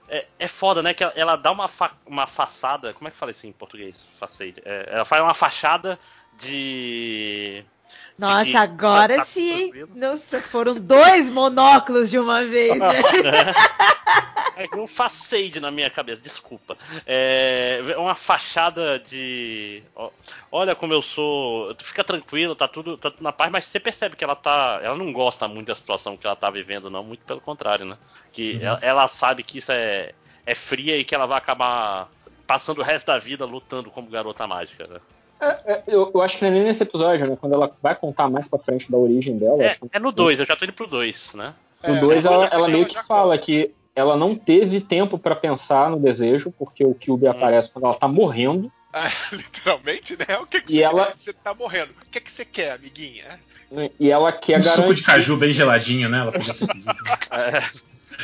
É, 0.09 0.25
é 0.39 0.47
foda, 0.47 0.81
né? 0.81 0.93
Que 0.93 1.03
ela, 1.03 1.13
ela 1.15 1.35
dá 1.35 1.51
uma, 1.51 1.67
fa- 1.67 1.91
uma 2.05 2.25
façada. 2.27 2.93
Como 2.93 3.07
é 3.07 3.11
que 3.11 3.17
fala 3.17 3.31
isso 3.31 3.45
em 3.45 3.51
português? 3.51 4.05
Facade. 4.19 4.55
É, 4.63 4.89
ela 4.91 5.03
faz 5.05 5.21
uma 5.21 5.33
fachada 5.33 5.99
de. 6.39 7.63
Nossa, 8.17 8.59
agora 8.59 9.09
tá- 9.15 9.19
tá 9.19 9.25
sim. 9.25 9.71
Nossa, 9.95 10.41
foram 10.41 10.73
dois 10.75 11.29
monóculos 11.29 12.09
de 12.09 12.17
uma 12.17 12.43
vez, 12.43 12.79
né? 12.79 13.01
É 14.57 14.75
um 14.75 14.87
facade 14.87 15.59
na 15.59 15.69
minha 15.69 15.87
cabeça, 15.87 16.19
desculpa. 16.19 16.75
É 17.05 17.79
uma 17.95 18.15
fachada 18.15 18.97
de. 18.97 19.83
Olha 20.51 20.73
como 20.73 20.93
eu 20.93 21.01
sou. 21.03 21.75
Fica 21.83 22.03
tranquilo, 22.03 22.55
tá 22.55 22.67
tudo, 22.67 22.97
tá 22.97 23.11
tudo 23.11 23.21
na 23.23 23.31
paz, 23.31 23.51
mas 23.51 23.65
você 23.65 23.79
percebe 23.79 24.15
que 24.15 24.23
ela 24.23 24.35
tá. 24.35 24.79
Ela 24.81 24.95
não 24.97 25.13
gosta 25.13 25.47
muito 25.47 25.67
da 25.67 25.75
situação 25.75 26.17
que 26.17 26.25
ela 26.25 26.35
tá 26.35 26.49
vivendo, 26.49 26.89
não. 26.89 27.03
Muito 27.03 27.23
pelo 27.23 27.39
contrário, 27.39 27.85
né? 27.85 27.97
Que 28.33 28.57
ela, 28.63 28.79
ela 28.81 29.07
sabe 29.07 29.43
que 29.43 29.59
isso 29.59 29.71
é, 29.71 30.13
é 30.43 30.55
fria 30.55 30.97
e 30.97 31.05
que 31.05 31.13
ela 31.13 31.27
vai 31.27 31.37
acabar 31.37 32.09
passando 32.47 32.79
o 32.79 32.83
resto 32.83 33.05
da 33.05 33.19
vida 33.19 33.45
lutando 33.45 33.91
como 33.91 34.09
garota 34.09 34.47
mágica, 34.47 34.87
né? 34.87 34.99
É, 35.39 35.83
eu, 35.87 36.11
eu 36.13 36.21
acho 36.21 36.37
que 36.37 36.43
não 36.43 36.51
é 36.51 36.53
nem 36.55 36.63
nesse 36.63 36.83
episódio, 36.83 37.27
né? 37.27 37.37
Quando 37.39 37.53
ela 37.53 37.71
vai 37.81 37.95
contar 37.95 38.29
mais 38.29 38.47
pra 38.47 38.57
frente 38.59 38.91
da 38.91 38.97
origem 38.97 39.37
dela. 39.37 39.63
É, 39.63 39.67
acho 39.69 39.79
que- 39.81 39.87
é 39.93 39.99
no 39.99 40.11
2, 40.11 40.39
eu 40.39 40.45
já 40.45 40.55
tô 40.55 40.65
indo 40.65 40.73
pro 40.73 40.87
2, 40.87 41.29
né? 41.33 41.53
No 41.87 41.95
É, 41.95 41.99
2, 41.99 42.23
no 42.25 42.31
ela, 42.31 42.37
dois 42.47 42.53
ela 42.53 42.67
meio 42.67 42.83
ela 42.83 42.89
que 42.89 43.03
fala 43.07 43.37
que 43.37 43.71
ela 43.95 44.15
não 44.17 44.35
teve 44.35 44.79
tempo 44.81 45.17
pra 45.17 45.35
pensar 45.35 45.89
no 45.89 45.99
desejo, 45.99 46.51
porque 46.57 46.83
o 46.85 46.93
Kyubi 46.93 47.27
Hum. 47.27 47.31
aparece 47.31 47.69
quando 47.71 47.85
ela 47.85 47.95
tá 47.95 48.07
morrendo. 48.07 48.71
Ah, 48.93 49.09
literalmente, 49.31 50.17
né? 50.17 50.37
O 50.41 50.45
que, 50.47 50.61
que 50.61 50.73
E 50.73 50.75
você 50.77 50.81
ela- 50.83 51.05
quer? 51.07 51.17
Você 51.17 51.33
tá 51.33 51.53
morrendo. 51.53 51.91
O 51.91 52.09
que, 52.09 52.19
que 52.19 52.31
você 52.31 52.45
quer, 52.45 52.71
amiguinha? 52.71 53.39
E 53.99 54.09
ela 54.09 54.31
quer 54.31 54.59
Um 54.59 54.63
suco 54.63 54.75
garantir. 54.77 54.95
de 54.95 55.03
caju 55.03 55.37
bem 55.37 55.51
geladinho, 55.53 56.07
né? 56.09 56.19
Ela 56.19 56.31
podia 56.31 56.53
ter 56.53 56.67
pedido. 56.67 56.93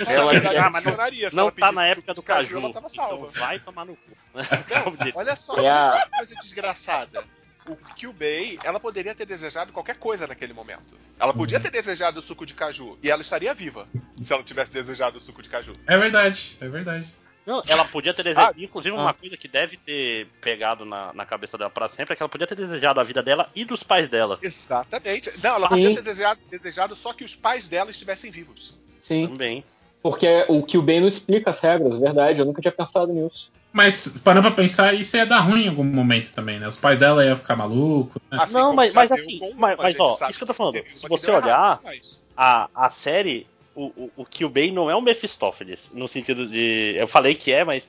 Ela- 0.08 0.32
verdade, 0.34 0.56
não- 0.58 1.32
Não 1.34 1.42
ela 1.44 1.52
tá 1.52 1.72
na 1.72 1.86
época 1.88 2.14
do 2.14 2.22
de 2.22 2.28
caju. 2.28 2.58
Ela 2.58 2.74
tava 2.74 2.90
salva. 2.90 3.28
Então 3.30 3.42
vai 3.46 3.60
tomar 3.60 3.86
no 3.86 3.96
cu. 3.96 4.12
Diz. 5.04 5.16
Olha 5.16 5.36
só, 5.36 5.56
É 5.62 5.70
a- 5.70 6.04
que 6.10 6.18
coisa 6.18 6.36
desgraçada. 6.42 7.24
O 7.66 7.78
Kyubei, 7.78 8.60
ela 8.64 8.78
poderia 8.78 9.16
ter 9.16 9.26
desejado 9.26 9.72
qualquer 9.72 9.96
coisa 9.96 10.28
naquele 10.28 10.52
momento. 10.52 10.98
Ela 11.18 11.34
podia 11.34 11.62
ter 11.62 11.72
desejado 11.72 12.20
o 12.20 12.22
suco 12.22 12.46
de 12.46 12.54
caju 12.54 12.98
e 13.02 13.10
ela 13.10 13.22
estaria 13.22 13.54
viva 13.54 13.88
se 14.22 14.34
ela 14.34 14.44
tivesse 14.44 14.74
desejado 14.74 15.18
o 15.18 15.20
suco 15.22 15.42
de 15.42 15.48
caju. 15.48 15.74
É 15.88 15.98
verdade, 15.98 16.58
é 16.60 16.68
verdade. 16.68 17.08
Não, 17.46 17.62
ela 17.70 17.86
podia 17.86 18.14
ter 18.14 18.24
desejado. 18.24 18.62
Inclusive, 18.62 18.96
Ah. 18.98 19.00
uma 19.02 19.14
coisa 19.14 19.38
que 19.38 19.48
deve 19.48 19.78
ter 19.78 20.28
pegado 20.42 20.84
na, 20.84 21.14
na 21.14 21.26
cabeça 21.26 21.58
dela 21.58 21.70
pra 21.70 21.88
sempre 21.88 22.14
é 22.14 22.16
que 22.18 22.24
ela 22.24 22.30
podia 22.30 22.48
ter 22.48 22.56
desejado 22.56 23.00
a 23.00 23.04
vida 23.04 23.24
dela 23.24 23.50
e 23.56 23.64
dos 23.64 23.82
pais 23.84 24.10
dela. 24.10 24.40
Exatamente. 24.42 25.32
Não, 25.42 25.56
ela 25.56 25.68
Sim. 25.68 25.76
podia 25.76 25.96
ter 25.96 26.02
desejado, 26.02 26.40
desejado 26.50 26.96
só 26.98 27.14
que 27.14 27.24
os 27.24 27.36
pais 27.36 27.70
dela 27.70 27.92
estivessem 27.92 28.30
vivos. 28.30 28.78
Sim, 29.02 29.28
Também. 29.28 29.64
Porque 30.04 30.46
o 30.50 30.62
Kyubei 30.62 31.00
não 31.00 31.08
explica 31.08 31.50
as 31.50 31.60
regras, 31.60 31.98
verdade. 31.98 32.40
Eu 32.40 32.46
nunca 32.46 32.62
tinha 32.62 32.72
pensado 32.72 33.12
nisso. 33.14 33.50
Mas, 33.72 34.08
parando 34.24 34.48
pra 34.50 34.56
pensar, 34.64 34.94
isso 34.94 35.18
ia 35.18 35.26
dar 35.26 35.40
ruim 35.40 35.64
em 35.64 35.70
algum 35.70 35.84
momento 35.84 36.32
também, 36.32 36.60
né? 36.60 36.68
Os 36.68 36.78
pais 36.78 37.00
dela 37.00 37.26
iam 37.26 37.36
ficar 37.36 37.56
malucos. 37.56 38.22
Né? 38.30 38.38
Assim 38.40 38.54
não, 38.54 38.72
mas, 38.76 38.94
mas 38.94 39.12
assim, 39.12 39.40
mas, 39.56 39.76
mas 39.78 40.00
ó, 40.00 40.12
isso 40.30 40.38
que 40.38 40.44
eu 40.44 40.48
tô 40.48 40.54
falando. 40.54 40.76
Se 40.76 41.02
que 41.02 41.10
você 41.10 41.32
errado, 41.32 41.44
olhar 41.46 41.80
mas- 41.84 42.20
a, 42.38 42.70
a 42.76 42.90
série, 42.90 43.48
o, 43.74 43.86
o, 43.86 44.12
o 44.18 44.26
Kyubey 44.26 44.72
não 44.72 44.92
é 44.92 44.96
o 44.96 45.02
Mephistófeles, 45.02 45.90
no 45.92 46.08
sentido 46.08 46.46
de. 46.48 46.94
Eu 46.98 47.08
falei 47.08 47.34
que 47.34 47.52
é, 47.52 47.64
mas. 47.64 47.84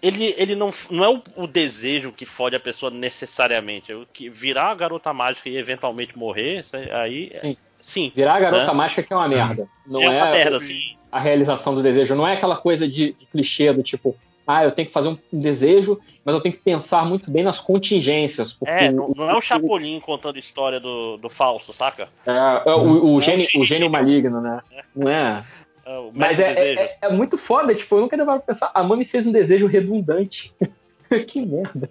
Ele, 0.00 0.32
ele 0.38 0.54
não, 0.54 0.72
não 0.90 1.02
é 1.02 1.08
o, 1.08 1.20
o 1.34 1.46
desejo 1.46 2.12
que 2.12 2.24
fode 2.24 2.54
a 2.54 2.60
pessoa 2.60 2.88
necessariamente. 2.90 3.90
É 3.90 3.96
o 3.96 4.06
que 4.12 4.28
virar 4.28 4.70
a 4.70 4.74
garota 4.74 5.12
mágica 5.12 5.48
e 5.48 5.56
eventualmente 5.56 6.16
morrer, 6.16 6.60
isso 6.60 6.76
aí- 6.76 6.90
aí. 6.90 7.30
é- 7.32 7.40
Sim. 7.40 7.56
Sim. 7.82 8.12
Virar 8.14 8.36
a 8.36 8.40
garota 8.40 8.66
né? 8.68 8.72
mágica 8.72 9.02
que 9.02 9.12
é 9.12 9.16
uma 9.16 9.28
merda. 9.28 9.68
Não 9.86 10.00
é 10.02 10.16
é, 10.16 10.32
merda, 10.32 10.56
assim. 10.58 10.96
a 11.10 11.20
realização 11.20 11.74
do 11.74 11.82
desejo. 11.82 12.14
Não 12.14 12.26
é 12.26 12.34
aquela 12.34 12.56
coisa 12.56 12.88
de, 12.88 13.12
de 13.12 13.26
clichê 13.26 13.72
do 13.72 13.82
tipo, 13.82 14.16
ah, 14.46 14.64
eu 14.64 14.72
tenho 14.72 14.86
que 14.86 14.94
fazer 14.94 15.08
um 15.08 15.18
desejo, 15.32 16.00
mas 16.24 16.34
eu 16.34 16.40
tenho 16.40 16.54
que 16.54 16.60
pensar 16.60 17.04
muito 17.04 17.30
bem 17.30 17.42
nas 17.42 17.58
contingências. 17.58 18.52
Porque 18.52 18.72
É, 18.72 18.90
não, 18.90 19.12
não 19.14 19.28
é 19.28 19.34
o 19.34 19.40
Chapolin 19.40 19.98
contando 20.00 20.38
história 20.38 20.78
do, 20.78 21.16
do 21.16 21.28
falso, 21.28 21.72
saca? 21.72 22.08
é, 22.26 22.70
é, 22.70 22.74
o, 22.74 23.14
o, 23.14 23.20
gênio, 23.20 23.46
o 23.56 23.64
gênio 23.64 23.90
maligno, 23.90 24.40
né? 24.40 24.60
Não 24.94 25.10
é? 25.10 25.44
É 25.84 26.10
Mas 26.14 26.38
é, 26.38 26.52
é, 26.52 26.74
é- 26.74 26.96
é 27.02 27.08
muito 27.10 27.36
foda, 27.36 27.74
tipo, 27.74 27.96
eu 27.96 28.02
nunca 28.02 28.16
levava 28.16 28.38
pra 28.38 28.54
pensar, 28.54 28.70
a 28.72 28.82
Mami 28.82 29.04
fez 29.04 29.26
um 29.26 29.32
desejo 29.32 29.66
redundante. 29.66 30.52
que 31.26 31.44
merda. 31.44 31.90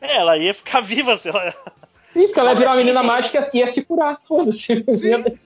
É, 0.00 0.16
ela 0.16 0.38
ia 0.38 0.54
ficar 0.54 0.80
viva 0.82 1.16
se 1.18 1.28
ela. 1.28 1.52
Sim, 2.16 2.26
porque 2.28 2.40
ela 2.40 2.50
ia 2.52 2.56
virar 2.56 2.70
uma 2.70 2.76
menina 2.76 3.02
mágica 3.02 3.50
e 3.52 3.58
ia 3.58 3.66
se 3.66 3.82
curar, 3.84 4.18
foda-se. 4.26 4.84
Sim. 4.92 5.38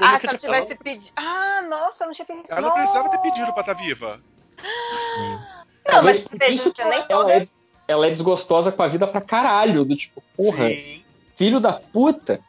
Ah, 0.00 0.18
se 0.18 0.26
ela 0.26 0.38
tivesse 0.38 0.74
pedido. 0.76 1.10
Ah, 1.16 1.62
nossa, 1.68 2.04
eu 2.04 2.06
não 2.06 2.14
tinha 2.14 2.24
pensado. 2.24 2.52
Ela 2.52 2.60
não 2.68 2.72
precisava 2.72 3.08
ter 3.08 3.18
pedido 3.18 3.52
pra 3.52 3.60
estar 3.60 3.74
viva. 3.74 4.20
Não, 5.18 6.02
mas 6.02 6.18
Talvez 6.18 6.18
por 6.20 6.38
veja, 6.38 6.52
isso 6.52 6.72
que 6.72 6.84
nem 6.84 7.04
ela 7.08 7.32
é, 7.32 7.42
ela 7.88 8.06
é 8.06 8.10
desgostosa 8.10 8.70
com 8.70 8.82
a 8.82 8.88
vida 8.88 9.06
pra 9.06 9.20
caralho. 9.20 9.84
Do 9.84 9.96
tipo, 9.96 10.22
porra, 10.36 10.68
Sim. 10.68 11.02
filho 11.36 11.60
da 11.60 11.72
puta. 11.72 12.40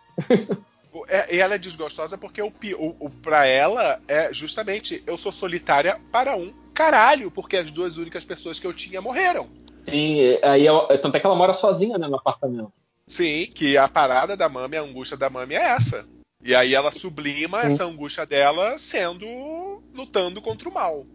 É- 1.08 1.36
E 1.36 1.40
ela 1.40 1.56
é 1.56 1.58
desgostosa 1.58 2.18
porque 2.18 2.42
o, 2.42 2.48
o, 2.78 2.96
o, 3.00 3.10
pra 3.10 3.48
ela 3.48 4.00
é 4.08 4.32
justamente 4.32 5.04
eu 5.08 5.18
sou 5.18 5.32
solitária 5.32 6.00
para 6.12 6.36
um 6.36 6.54
caralho, 6.74 7.32
porque 7.32 7.58
as 7.58 7.72
duas 7.72 7.98
únicas 7.98 8.24
pessoas 8.24 8.60
que 8.60 8.68
eu 8.68 8.74
tinha 8.74 9.02
morreram. 9.02 9.50
Sim, 9.90 10.38
aí 10.44 10.66
ela- 10.66 10.88
tanto 11.00 11.18
é 11.18 11.20
que 11.20 11.26
ela 11.26 11.36
mora 11.36 11.54
sozinha 11.54 11.98
né, 11.98 12.08
no 12.08 12.16
apartamento. 12.16 12.72
Sim, 13.08 13.48
que 13.54 13.78
a 13.78 13.88
parada 13.88 14.36
da 14.36 14.48
Mami, 14.48 14.78
a 14.78 14.82
angústia 14.82 15.18
da 15.18 15.30
Mami 15.30 15.56
é 15.56 15.70
essa. 15.76 16.06
E 16.42 16.54
aí 16.54 16.76
ela 16.76 16.92
sublima 16.92 17.62
Sim. 17.62 17.68
essa 17.68 17.86
angústia 17.86 18.26
dela 18.26 18.78
sendo 18.78 19.82
lutando 19.94 20.42
contra 20.42 20.68
o 20.70 20.74
mal. 20.74 21.06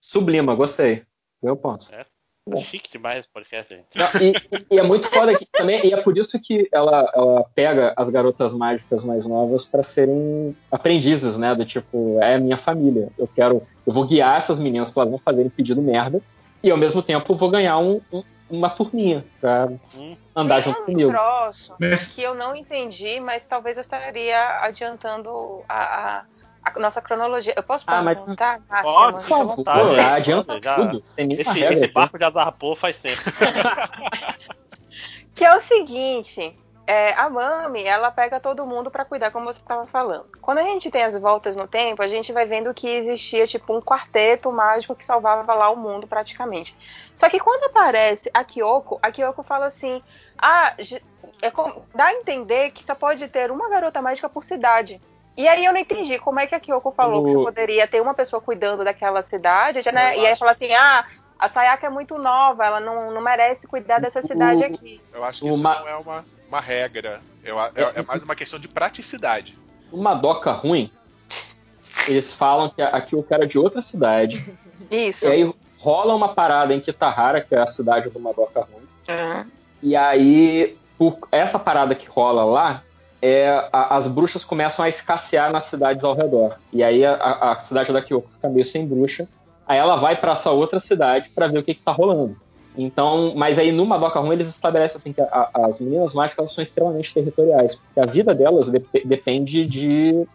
Sublima, 0.00 0.54
gostei. 0.54 1.02
Meu 1.42 1.56
ponto. 1.56 1.86
Chique 2.62 2.90
demais 2.92 3.20
esse 3.20 3.28
podcast, 3.28 3.74
gente. 3.74 3.86
Não, 3.94 4.06
e, 4.20 4.74
e 4.74 4.78
é 4.78 4.82
muito 4.82 5.08
foda 5.08 5.36
que 5.36 5.44
também, 5.46 5.84
e 5.84 5.92
é 5.92 6.00
por 6.00 6.16
isso 6.16 6.40
que 6.40 6.68
ela, 6.72 7.10
ela 7.12 7.44
pega 7.54 7.92
as 7.96 8.08
garotas 8.08 8.52
mágicas 8.52 9.02
mais 9.02 9.26
novas 9.26 9.64
pra 9.64 9.82
serem 9.82 10.56
aprendizes, 10.70 11.36
né? 11.36 11.56
Do 11.56 11.66
tipo, 11.66 12.18
é 12.20 12.36
a 12.36 12.38
minha 12.38 12.56
família. 12.56 13.10
Eu 13.18 13.26
quero, 13.26 13.66
eu 13.84 13.92
vou 13.92 14.06
guiar 14.06 14.38
essas 14.38 14.60
meninas 14.60 14.90
pra 14.90 15.02
elas 15.02 15.12
não 15.12 15.18
fazerem 15.18 15.50
pedido 15.50 15.82
merda 15.82 16.22
e 16.66 16.70
ao 16.70 16.76
mesmo 16.76 17.02
tempo 17.02 17.34
vou 17.34 17.48
ganhar 17.50 17.78
um- 17.78 18.00
um- 18.12 18.24
uma 18.50 18.68
turminha 18.70 19.24
pra 19.40 19.68
Hum. 19.94 20.16
andar 20.34 20.56
Tem 20.62 20.64
junto 20.64 20.82
um 20.82 20.84
comigo. 20.86 21.10
troço 21.10 21.74
Mas- 21.80 22.08
que 22.08 22.22
eu 22.22 22.34
não 22.34 22.54
entendi, 22.56 23.20
mas 23.20 23.46
talvez 23.46 23.76
eu 23.76 23.80
estaria 23.80 24.60
adiantando 24.62 25.62
a, 25.68 26.18
a- 26.18 26.22
a 26.64 26.78
nossa 26.80 27.00
cronologia. 27.00 27.54
Eu 27.56 27.62
posso 27.62 27.84
Ah, 27.88 28.02
mas- 28.02 28.16
perguntar, 28.18 28.60
Márcia, 28.68 28.92
Pode? 28.92 29.16
Por 29.18 29.22
favor, 29.24 29.56
vontade, 29.56 30.00
adianta 30.00 30.60
já. 30.62 30.74
tudo. 30.76 31.04
Esse, 31.16 31.60
esse 31.60 31.86
barco 31.88 32.18
já 32.18 32.30
zarpou 32.30 32.74
faz 32.76 32.96
tempo. 32.98 33.20
Que 35.34 35.44
é 35.44 35.54
o 35.54 35.60
seguinte, 35.60 36.56
é, 36.86 37.12
a 37.14 37.28
Mami, 37.28 37.82
ela 37.84 38.10
pega 38.10 38.38
todo 38.38 38.66
mundo 38.66 38.90
pra 38.90 39.04
cuidar, 39.04 39.30
como 39.32 39.46
você 39.46 39.58
estava 39.58 39.86
falando. 39.86 40.26
Quando 40.40 40.58
a 40.58 40.62
gente 40.62 40.90
tem 40.90 41.02
as 41.02 41.18
voltas 41.18 41.56
no 41.56 41.66
tempo, 41.66 42.02
a 42.02 42.06
gente 42.06 42.32
vai 42.32 42.46
vendo 42.46 42.72
que 42.72 42.88
existia 42.88 43.46
tipo 43.46 43.76
um 43.76 43.80
quarteto 43.82 44.52
mágico 44.52 44.94
que 44.94 45.04
salvava 45.04 45.52
lá 45.52 45.68
o 45.70 45.76
mundo 45.76 46.06
praticamente. 46.06 46.76
Só 47.14 47.28
que 47.28 47.40
quando 47.40 47.64
aparece 47.64 48.30
a 48.32 48.44
Kyoko, 48.44 48.98
a 49.02 49.10
Kyoko 49.10 49.42
fala 49.42 49.66
assim: 49.66 50.02
"Ah, 50.38 50.74
é 51.42 51.50
como- 51.50 51.84
dá 51.94 52.06
a 52.06 52.14
entender 52.14 52.70
que 52.70 52.84
só 52.84 52.94
pode 52.94 53.26
ter 53.28 53.50
uma 53.50 53.68
garota 53.68 54.00
mágica 54.00 54.28
por 54.28 54.44
cidade". 54.44 55.00
E 55.36 55.46
aí 55.48 55.64
eu 55.64 55.72
não 55.72 55.80
entendi 55.80 56.18
como 56.18 56.40
é 56.40 56.46
que 56.46 56.54
a 56.54 56.60
Kyoko 56.60 56.92
falou 56.92 57.22
que 57.22 57.30
O- 57.30 57.32
só 57.32 57.42
poderia 57.44 57.86
ter 57.88 58.00
uma 58.00 58.14
pessoa 58.14 58.40
cuidando 58.40 58.84
daquela 58.84 59.22
cidade, 59.22 59.82
né? 59.92 60.16
E 60.16 60.24
aí 60.26 60.36
fala 60.36 60.52
assim: 60.52 60.72
"Ah, 60.72 61.04
a 61.38 61.48
Sayaka 61.48 61.86
é 61.86 61.90
muito 61.90 62.16
nova, 62.16 62.64
ela 62.64 62.80
não, 62.80 63.10
não 63.10 63.20
merece 63.20 63.66
cuidar 63.66 63.98
dessa 64.00 64.22
cidade 64.22 64.62
O- 64.62 64.66
aqui". 64.66 65.02
Eu 65.12 65.24
acho 65.24 65.40
que 65.40 65.48
isso 65.48 65.62
ma- 65.62 65.80
não 65.80 65.88
é 65.88 65.96
uma, 65.96 66.24
uma 66.48 66.60
regra. 66.60 67.20
A- 67.44 67.70
é, 67.74 68.00
é 68.00 68.02
mais 68.02 68.24
uma 68.24 68.34
questão 68.34 68.58
de 68.58 68.68
praticidade. 68.68 69.56
Uma 69.92 70.14
doca 70.14 70.50
ruim, 70.52 70.90
eles 72.08 72.32
falam 72.32 72.68
que 72.70 72.82
a- 72.82 72.88
aqui 72.88 73.14
o 73.16 73.22
cara 73.22 73.44
é 73.44 73.46
de 73.46 73.58
outra 73.58 73.80
cidade. 73.82 74.44
Isso. 74.90 75.26
E 75.26 75.28
aí 75.30 75.54
rola 75.78 76.14
uma 76.14 76.34
parada 76.34 76.74
em 76.74 76.80
Kitahara, 76.80 77.40
que 77.40 77.54
é 77.54 77.58
a 77.58 77.66
cidade 77.66 78.10
do 78.10 78.18
Madoka 78.18 78.60
ruim. 78.60 78.86
Uhum. 79.08 79.44
E 79.82 79.94
aí, 79.94 80.76
por 80.98 81.18
essa 81.30 81.58
parada 81.58 81.94
que 81.94 82.08
rola 82.08 82.44
lá, 82.44 82.82
é, 83.22 83.48
a- 83.72 83.96
as 83.96 84.06
bruxas 84.06 84.44
começam 84.44 84.84
a 84.84 84.88
escassear 84.88 85.52
nas 85.52 85.64
cidades 85.64 86.02
ao 86.04 86.14
redor. 86.14 86.56
E 86.72 86.82
aí 86.82 87.04
a, 87.04 87.14
a- 87.14 87.60
cidade 87.60 87.92
da 87.92 88.02
Kyoko 88.02 88.30
fica 88.32 88.48
meio 88.48 88.66
sem 88.66 88.86
bruxa. 88.86 89.28
Aí 89.66 89.78
ela 89.78 89.96
vai 89.96 90.16
pra 90.16 90.32
essa 90.32 90.50
outra 90.50 90.78
cidade 90.80 91.28
pra 91.34 91.48
ver 91.48 91.58
o 91.58 91.62
que, 91.62 91.74
que 91.74 91.82
tá 91.82 91.92
rolando. 91.92 92.36
Então, 92.76 93.32
mas 93.36 93.58
aí 93.58 93.72
no 93.72 93.86
Madoka 93.86 94.20
Ruim 94.20 94.32
eles 94.34 94.48
estabelecem 94.48 94.96
assim 94.98 95.12
que 95.12 95.20
a- 95.20 95.50
as 95.54 95.80
meninas 95.80 96.12
mágicas 96.12 96.38
elas 96.40 96.52
são 96.52 96.62
extremamente 96.62 97.12
territoriais, 97.14 97.74
porque 97.74 98.00
a 98.00 98.06
vida 98.12 98.34
delas 98.34 98.68
dep- 98.68 99.02
depende 99.04 99.64
de, 99.66 100.26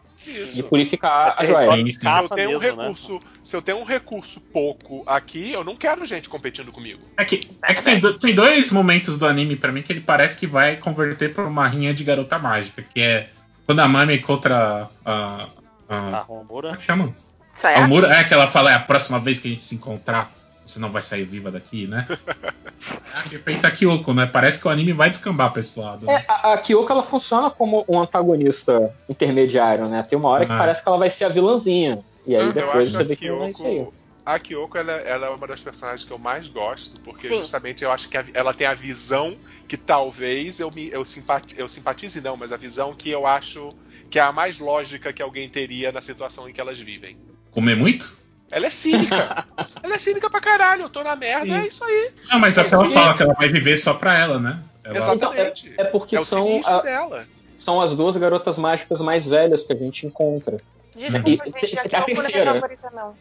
de 0.53 0.63
purificar 0.63 1.35
a 1.37 1.43
É 1.43 1.47
joia. 1.47 1.57
território 1.59 1.83
de 1.83 1.91
Se 1.93 2.05
eu 2.07 2.29
tenho 2.29 2.49
um 2.49 2.59
mesmo, 2.59 2.77
né? 2.77 2.83
recurso, 2.83 3.19
se 3.43 3.55
eu 3.55 3.61
tenho 3.61 3.77
um 3.79 3.83
recurso 3.83 4.41
pouco 4.53 5.03
aqui, 5.05 5.51
eu 5.51 5.63
não 5.63 5.75
quero 5.75 6.05
gente 6.05 6.27
competindo 6.29 6.71
comigo. 6.71 7.01
É 7.17 7.25
que, 7.25 7.39
é 7.63 7.73
que 7.73 7.81
tem, 7.83 7.99
do- 7.99 8.17
tem 8.17 8.33
dois 8.33 8.71
momentos 8.71 9.17
do 9.17 9.25
anime 9.27 9.55
pra 9.55 9.71
mim 9.71 9.81
que 9.83 9.91
ele 9.93 10.01
parece 10.01 10.37
que 10.37 10.47
vai 10.47 10.77
converter 10.77 11.33
pra 11.33 11.45
uma 11.45 11.67
rinha 11.67 11.93
de 11.93 12.03
garota 12.03 12.39
mágica, 12.39 12.81
que 12.81 13.01
é 13.01 13.29
quando 13.65 13.79
a 13.79 13.87
Mami 13.87 14.15
encontra 14.15 14.89
a. 15.05 15.47
a, 15.87 16.17
A 16.17 16.19
Romura. 16.21 16.71
é 16.71 16.75
que 16.77 16.83
chama? 16.83 17.15
A 17.53 17.57
Sayaka? 17.59 17.87
Mura, 17.87 18.07
é 18.13 18.23
que 18.23 18.33
ela 18.33 18.47
fala, 18.47 18.71
é 18.71 18.75
a 18.75 18.79
próxima 18.79 19.19
vez 19.19 19.39
que 19.39 19.47
a 19.47 19.51
gente 19.51 19.61
se 19.61 19.75
encontrar, 19.75 20.31
você 20.65 20.79
não 20.79 20.91
vai 20.91 21.01
sair 21.01 21.23
viva 21.25 21.51
daqui, 21.51 21.87
né? 21.87 22.07
é 23.25 23.29
que 23.29 23.37
feita 23.39 23.67
a 23.67 23.71
Kyoko, 23.71 24.13
né? 24.13 24.25
Parece 24.25 24.59
que 24.59 24.67
o 24.67 24.71
anime 24.71 24.93
vai 24.93 25.09
descambar 25.09 25.51
pra 25.51 25.59
esse 25.59 25.79
lado. 25.79 26.09
É, 26.09 26.13
Né? 26.19 26.25
a, 26.27 26.53
a 26.53 26.57
Kyoko 26.57 26.91
ela 26.91 27.03
funciona 27.03 27.49
como 27.49 27.85
um 27.87 27.99
antagonista 27.99 28.93
intermediário, 29.09 29.87
né? 29.87 30.03
Tem 30.03 30.17
uma 30.17 30.29
hora 30.29 30.45
que 30.45 30.51
Ah. 30.51 30.57
parece 30.57 30.81
que 30.81 30.87
ela 30.89 30.97
vai 30.97 31.09
ser 31.09 31.25
a 31.25 31.29
vilãzinha. 31.29 32.03
E 32.25 32.35
aí 32.35 32.41
Uhum. 32.43 32.47
Eu 32.49 32.53
depois 32.53 32.87
acho 32.87 32.91
você 32.97 33.03
a 33.03 33.05
vê 33.05 33.15
que 33.15 33.27
não 33.29 33.43
é 33.43 33.49
isso 33.49 33.65
aí. 33.65 33.75
Kyoko. 33.75 33.93
A 34.23 34.37
Kyoko 34.39 34.77
ela, 34.77 34.91
ela 34.91 35.27
é 35.27 35.29
uma 35.31 35.47
das 35.47 35.61
personagens 35.61 36.05
que 36.07 36.13
eu 36.13 36.19
mais 36.19 36.47
gosto, 36.47 37.01
porque 37.01 37.27
Sim. 37.27 37.37
justamente 37.39 37.83
eu 37.83 37.91
acho 37.91 38.07
que 38.07 38.15
a- 38.17 38.25
ela 38.35 38.53
tem 38.53 38.67
a 38.67 38.73
visão 38.75 39.35
que 39.67 39.75
talvez 39.75 40.59
eu 40.59 40.69
me 40.69 40.89
eu, 40.89 41.03
simpati, 41.03 41.55
eu 41.59 41.67
simpatize, 41.67 42.21
não, 42.21 42.37
mas 42.37 42.51
a 42.51 42.57
visão 42.57 42.93
que 42.93 43.09
eu 43.09 43.25
acho 43.25 43.73
que 44.11 44.19
é 44.19 44.21
a 44.21 44.31
mais 44.31 44.59
lógica 44.59 45.11
que 45.11 45.23
alguém 45.23 45.49
teria 45.49 45.91
na 45.91 46.01
situação 46.01 46.47
em 46.47 46.53
que 46.53 46.61
elas 46.61 46.79
vivem. 46.79 47.17
Comer 47.49 47.75
muito? 47.75 48.15
Ela 48.51 48.67
é 48.67 48.69
cínica. 48.69 49.45
ela 49.81 49.95
é 49.95 49.97
cínica 49.97 50.29
pra 50.29 50.41
caralho. 50.41 50.83
Eu 50.83 50.89
tô 50.89 51.03
na 51.03 51.15
merda, 51.15 51.45
Sim. 51.45 51.53
é 51.53 51.67
isso 51.67 51.83
aí. 51.83 52.11
Não, 52.29 52.39
mas 52.39 52.57
até 52.57 52.75
ela 52.75 52.89
fala 52.89 53.13
que 53.17 53.23
ela 53.23 53.33
vai 53.33 53.47
viver 53.49 53.77
só 53.77 53.93
pra 53.93 54.17
ela, 54.17 54.39
né? 54.39 54.59
Ela- 54.83 54.97
Exatamente. 54.97 55.73
É 55.77 55.83
porque 55.85 56.15
É 56.15 56.19
o 56.19 56.25
são, 56.25 56.61
a- 56.65 56.81
dela. 56.81 57.25
são 57.57 57.79
as 57.81 57.95
duas 57.95 58.17
garotas 58.17 58.57
mágicas 58.57 58.99
mais 58.99 59.25
velhas 59.25 59.63
que 59.63 59.71
a 59.71 59.75
gente 59.75 60.05
encontra. 60.05 60.57
Desculpa, 60.95 61.29
E- 61.29 61.67
gente, 61.67 61.79
aqui 61.79 61.95
a 61.95 61.99
é 61.99 62.05
minha 62.05 62.15
terceira. 62.21 62.53
favorita, 62.55 62.89
não. 62.93 63.15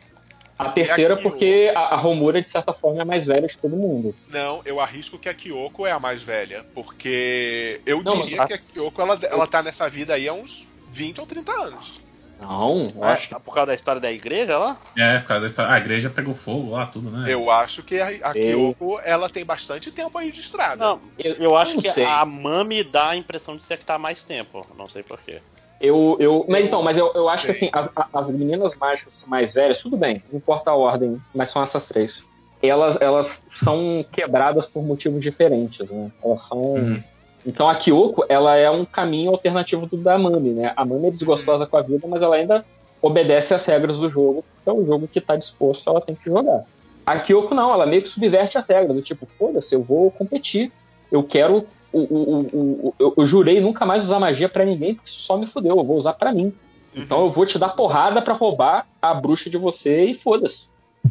A 0.58 0.68
terceira 0.68 1.16
Kyoko. 1.16 1.30
porque 1.30 1.72
a, 1.74 1.80
a 1.80 1.96
Romura, 1.96 2.42
de 2.42 2.46
certa 2.48 2.74
forma, 2.74 2.98
é 2.98 3.02
a 3.02 3.04
mais 3.06 3.24
velha 3.24 3.46
de 3.48 3.56
todo 3.56 3.74
mundo. 3.74 4.14
Não, 4.28 4.60
eu 4.66 4.78
arrisco 4.78 5.18
que 5.18 5.26
a 5.28 5.32
Kyoko 5.32 5.86
é 5.86 5.90
a 5.92 5.98
mais 5.98 6.22
velha. 6.22 6.66
Porque 6.74 7.80
eu 7.86 8.02
Não, 8.02 8.20
diria 8.22 8.36
mas- 8.38 8.46
que 8.48 8.52
a 8.54 8.58
Kyoko 8.58 9.00
ela, 9.00 9.18
ela 9.22 9.46
tá 9.46 9.62
nessa 9.62 9.88
vida 9.88 10.12
aí 10.14 10.28
há 10.28 10.34
uns 10.34 10.66
20 10.90 11.18
ou 11.20 11.26
30 11.26 11.50
anos. 11.52 11.98
Não, 12.40 12.92
eu 12.96 13.04
É, 13.04 13.12
acho 13.12 13.28
que 13.28 13.34
por 13.40 13.54
causa 13.54 13.66
da 13.66 13.74
história 13.74 14.00
da 14.00 14.10
igreja 14.10 14.56
lá? 14.58 14.76
É, 14.96 15.18
por 15.18 15.28
causa 15.28 15.40
da 15.42 15.46
história. 15.46 15.72
A 15.72 15.78
igreja 15.78 16.08
pegou 16.08 16.34
fogo 16.34 16.70
lá, 16.70 16.86
tudo, 16.86 17.10
né? 17.10 17.30
Eu 17.32 17.50
acho 17.50 17.82
que 17.82 18.00
a, 18.00 18.06
a 18.06 18.36
Eu- 18.36 18.74
Kyoko 18.74 19.00
ela 19.04 19.28
tem 19.28 19.44
bastante 19.44 19.90
tempo 19.92 20.16
aí 20.16 20.32
de 20.32 20.40
estrada. 20.40 20.76
Não, 20.84 21.00
Eu- 21.18 21.34
eu 21.34 21.56
acho 21.56 21.74
não 21.74 21.82
que 21.82 21.90
sei. 21.90 22.04
a 22.04 22.24
Mami 22.24 22.82
dá 22.82 23.10
a 23.10 23.16
impressão 23.16 23.56
de 23.56 23.62
ser 23.64 23.78
que 23.78 23.84
tá 23.84 23.94
há 23.94 23.98
mais 23.98 24.22
tempo. 24.24 24.66
Não 24.76 24.88
sei 24.88 25.02
porquê. 25.02 25.40
Eu, 25.80 26.16
eu, 26.20 26.44
mas 26.48 26.66
então, 26.66 26.82
mas 26.82 26.98
eu, 26.98 27.10
eu 27.14 27.26
acho 27.28 27.46
que 27.46 27.52
Sei. 27.54 27.68
assim, 27.68 27.78
as, 27.78 27.90
as 28.12 28.30
meninas 28.30 28.76
mágicas 28.76 29.24
mais 29.26 29.50
velhas, 29.52 29.78
tudo 29.78 29.96
bem, 29.96 30.22
não 30.30 30.36
importa 30.36 30.70
a 30.70 30.74
ordem, 30.74 31.18
mas 31.34 31.48
são 31.48 31.62
essas 31.62 31.86
três. 31.86 32.22
Elas, 32.62 33.00
elas 33.00 33.42
são 33.50 34.04
quebradas 34.12 34.66
por 34.66 34.82
motivos 34.82 35.22
diferentes, 35.22 35.88
né? 35.88 36.10
Elas 36.22 36.42
são. 36.46 36.60
Uhum. 36.60 37.02
Então 37.46 37.68
a 37.68 37.74
Kyoko, 37.74 38.24
ela 38.28 38.56
é 38.56 38.70
um 38.70 38.84
caminho 38.84 39.30
alternativo 39.30 39.86
do 39.86 39.96
da 39.96 40.18
Mami, 40.18 40.52
né? 40.52 40.72
A 40.76 40.84
Mami 40.84 41.08
é 41.08 41.10
desgostosa 41.10 41.66
com 41.66 41.76
a 41.76 41.82
vida, 41.82 42.06
mas 42.06 42.20
ela 42.22 42.36
ainda 42.36 42.64
obedece 43.02 43.54
às 43.54 43.64
regras 43.64 43.98
do 43.98 44.10
jogo, 44.10 44.44
porque 44.54 44.68
é 44.68 44.72
o 44.72 44.84
jogo 44.86 45.08
que 45.08 45.20
tá 45.20 45.36
disposto, 45.36 45.88
ela 45.88 46.00
tem 46.02 46.14
que 46.14 46.24
jogar. 46.28 46.62
A 47.06 47.18
Kyoko 47.18 47.54
não, 47.54 47.72
ela 47.72 47.86
meio 47.86 48.02
que 48.02 48.08
subverte 48.08 48.58
as 48.58 48.68
regras, 48.68 48.94
do 48.94 49.02
tipo, 49.02 49.26
foda-se, 49.38 49.74
eu 49.74 49.82
vou 49.82 50.10
competir. 50.10 50.70
Eu 51.10 51.22
quero. 51.22 51.66
O, 51.92 51.98
o, 51.98 52.40
o, 52.52 52.88
o- 52.88 52.94
eu, 53.00 53.14
eu 53.16 53.26
jurei 53.26 53.60
nunca 53.60 53.84
mais 53.86 54.04
usar 54.04 54.20
magia 54.20 54.48
pra 54.48 54.64
ninguém, 54.64 54.94
porque 54.94 55.08
isso 55.10 55.22
só 55.22 55.36
me 55.36 55.46
fudeu, 55.46 55.76
eu 55.76 55.84
vou 55.84 55.96
usar 55.96 56.12
pra 56.12 56.30
mim. 56.32 56.52
Então 56.94 57.20
eu 57.22 57.30
vou 57.30 57.46
te 57.46 57.58
dar 57.58 57.70
porrada 57.70 58.20
pra 58.22 58.34
roubar 58.34 58.86
a 59.00 59.14
bruxa 59.14 59.48
de 59.48 59.56
você 59.56 60.04
e 60.04 60.14
foda-se. 60.14 60.68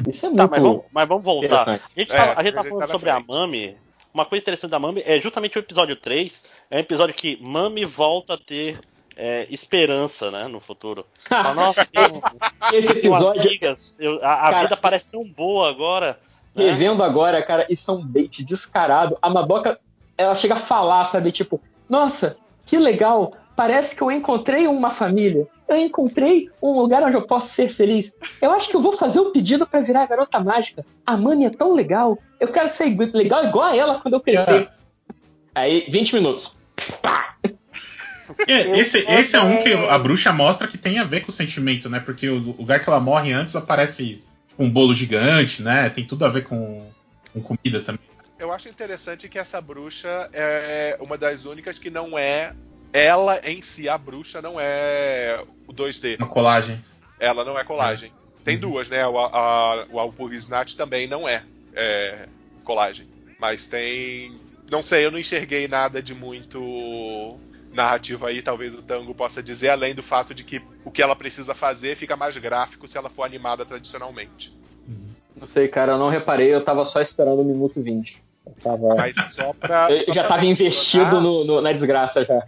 Isso 0.07 0.26
é 0.26 0.30
Tá, 0.30 0.35
muito 0.43 0.51
mas 0.51 0.61
vamos, 0.61 0.84
mas 0.93 1.07
vamos 1.07 1.23
voltar. 1.23 1.68
A 1.69 1.99
gente 1.99 2.14
É, 2.14 2.15
tava, 2.15 2.34
a 2.39 2.43
gente 2.43 2.53
tá 2.53 2.64
falando 2.64 2.80
tá 2.80 2.88
na 2.88 2.93
sobre 2.93 3.10
a. 3.10 3.19
Mami. 3.19 3.76
Uma 4.14 4.26
coisa 4.26 4.41
interessante 4.41 4.72
da 4.72 4.80
Mami 4.80 5.03
é 5.06 5.19
justamente 5.22 5.57
o 5.57 5.60
episódio 5.60 5.95
3. 5.95 6.41
É 6.72 6.77
um 6.77 6.80
episódio 6.80 7.14
que 7.14 7.38
Mami 7.41 7.86
volta 7.86 8.34
a 8.34 8.38
ter 8.38 8.80
é, 9.15 9.45
esperança, 9.49 10.31
né, 10.31 10.48
no 10.48 10.60
futuro. 10.60 11.06
Fala, 11.27 11.53
Nossa, 11.53 11.86
tenho, 11.91 12.22
Esse 12.73 12.91
episódio, 12.94 13.41
amigas, 13.41 13.98
eu- 13.99 14.23
a, 14.23 14.34
a 14.34 14.38
Cara, 14.52 14.61
vida 14.61 14.77
parece 14.77 15.11
tão 15.11 15.23
boa 15.26 15.69
agora. 15.69 16.19
né? 16.56 16.65
revendo 16.72 17.03
agora, 17.03 17.41
cara, 17.44 17.65
isso 17.69 17.91
é 17.91 17.94
um 17.94 18.06
bait 18.06 18.44
descarado. 18.44 19.18
A 19.22 19.30
Madoka, 19.30 19.80
ela 20.18 20.34
chega 20.36 20.56
a 20.56 20.60
falar, 20.60 21.06
sabe? 21.06 21.31
Tipo, 21.31 21.61
nossa, 21.90 22.36
que 22.65 22.77
legal, 22.77 23.34
parece 23.60 23.94
que 23.94 24.02
eu 24.02 24.10
encontrei 24.10 24.68
uma 24.68 24.90
família. 24.90 25.45
Eu 25.68 25.76
encontrei 25.76 26.49
um 26.64 26.80
lugar 26.80 27.03
onde 27.03 27.18
eu 27.18 27.27
posso 27.27 27.53
ser 27.53 27.68
feliz. 27.68 28.10
Eu 28.41 28.53
acho 28.53 28.69
que 28.69 28.76
eu 28.77 28.81
vou 28.81 28.95
fazer 28.95 29.19
o 29.19 29.31
pedido 29.31 29.68
pra 29.68 29.81
virar 29.81 30.03
a 30.03 30.06
garota 30.06 30.40
mágica. 30.40 30.86
A 31.06 31.18
Mami 31.18 31.44
é 31.44 31.49
tão 31.49 31.73
legal. 31.73 32.18
Eu 32.40 32.48
quero 32.48 32.69
ser 32.69 32.86
legal 33.14 33.44
igual 33.44 33.65
a 33.65 33.76
ela 33.76 33.99
quando 33.99 34.14
eu 34.14 34.22
crescer. 34.22 34.69
Aí, 35.53 35.86
20 35.90 36.14
minutos. 36.14 36.56
Pá! 37.02 37.36
É, 38.48 38.80
esse, 38.80 38.99
esse 38.99 39.36
é 39.36 39.41
um 39.41 39.61
que 39.61 39.73
a 39.73 39.99
bruxa 39.99 40.31
mostra 40.31 40.65
que 40.65 40.77
tem 40.77 40.98
a 40.98 41.03
ver 41.03 41.26
com 41.26 41.30
o 41.30 41.34
sentimento, 41.34 41.90
né? 41.90 41.99
Porque 41.99 42.30
o 42.30 42.38
lugar 42.38 42.81
que 42.81 42.90
ela 42.90 43.02
morre 43.02 43.34
antes 43.34 43.57
aparece 43.57 44.23
um 44.57 44.69
bolo 44.69 44.94
gigante, 44.94 45.61
né? 45.61 45.90
Tem 45.90 46.07
tudo 46.07 46.23
a 46.23 46.30
ver 46.30 46.45
com, 46.45 46.88
com 47.34 47.41
comida 47.41 47.81
também. 47.81 48.07
Eu 48.40 48.53
acho 48.53 48.69
interessante 48.69 49.27
que 49.27 49.38
essa 49.38 49.60
bruxa 49.60 50.30
é 50.31 50.98
uma 51.02 51.18
das 51.18 51.44
únicas 51.44 51.77
que 51.77 51.90
não 51.90 52.18
é. 52.18 52.56
Ela 52.91 53.40
em 53.44 53.61
si, 53.61 53.88
a 53.88 53.98
bruxa, 53.98 54.41
não 54.41 54.56
é 54.60 55.44
o 55.68 55.74
2D. 55.74 56.18
Uma 56.18 56.28
colagem. 56.28 56.80
Ela 57.20 57.44
não 57.45 57.57
é 57.57 57.64
colagem. 57.64 58.11
Tem 58.44 58.56
Uhum. 58.56 58.61
duas, 58.61 58.90
né? 58.90 59.06
O, 59.06 59.18
a, 59.20 59.86
o 59.90 59.99
Alpurisnat 59.99 60.76
também 60.76 61.06
não 61.07 61.28
é, 61.28 61.44
é 61.76 62.28
colagem. 62.64 63.06
Mas 63.40 63.68
tem. 63.68 64.40
Não 64.72 64.82
sei, 64.82 65.06
eu 65.06 65.11
não 65.11 65.20
enxerguei 65.20 65.68
nada 65.68 66.02
de 66.02 66.14
muito 66.16 67.38
narrativa 67.72 68.28
aí, 68.30 68.41
talvez 68.41 68.74
o 68.74 68.82
Tango 68.82 69.14
possa 69.14 69.44
dizer, 69.44 69.70
além 69.70 69.94
do 69.94 70.02
fato 70.02 70.34
de 70.34 70.44
que 70.44 70.60
o 70.84 70.90
que 70.90 71.02
ela 71.02 71.16
precisa 71.16 71.53
fazer 71.53 71.95
fica 71.95 72.16
mais 72.16 72.36
gráfico 72.38 72.88
se 72.88 72.98
ela 72.98 73.10
for 73.10 73.24
animada 73.24 73.64
tradicionalmente. 73.66 74.52
Não 75.36 75.48
sei, 75.48 75.68
cara, 75.68 75.91
eu 75.94 75.98
não 75.99 76.10
reparei, 76.10 76.53
eu 76.53 76.64
tava 76.66 76.84
só 76.86 76.99
esperando 77.02 77.41
o 77.41 77.45
minuto 77.45 77.82
20. 77.82 78.22
Eu, 78.45 78.53
tava... 78.64 78.95
Mas 78.95 79.16
só 79.34 79.53
pra. 79.53 79.91
eu 79.91 79.99
só 79.99 80.14
já 80.14 80.22
pra 80.24 80.30
tava 80.36 80.41
mencionar- 80.48 80.72
investido 80.72 81.22
no- 81.22 81.44
no- 81.45 81.61
na 81.61 81.72
desgraça 81.72 82.26
já. 82.26 82.44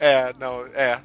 É, 0.00 0.34
não, 0.40 0.66
é. 0.68 1.00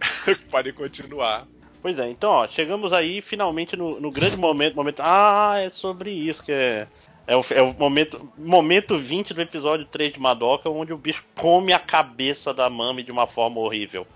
Pode 0.50 0.72
continuar. 0.74 1.46
Pois 1.80 1.98
é, 1.98 2.08
então, 2.08 2.30
ó, 2.30 2.46
chegamos 2.46 2.92
aí 2.92 3.20
finalmente 3.20 3.74
no, 3.74 3.98
no 3.98 4.10
grande 4.10 4.36
momento, 4.36 4.76
momento. 4.76 5.00
Ah, 5.00 5.54
é 5.58 5.70
sobre 5.70 6.10
isso 6.12 6.42
que 6.44 6.52
é. 6.52 6.86
É 7.24 7.36
o, 7.36 7.44
é 7.50 7.62
o 7.62 7.72
momento, 7.72 8.28
momento 8.36 8.98
20 8.98 9.32
do 9.32 9.40
episódio 9.40 9.86
3 9.86 10.12
de 10.12 10.20
Madoka, 10.20 10.68
onde 10.68 10.92
o 10.92 10.98
bicho 10.98 11.24
come 11.36 11.72
a 11.72 11.78
cabeça 11.78 12.52
da 12.52 12.68
Mami 12.68 13.04
de 13.04 13.12
uma 13.12 13.28
forma 13.28 13.60
horrível. 13.60 14.06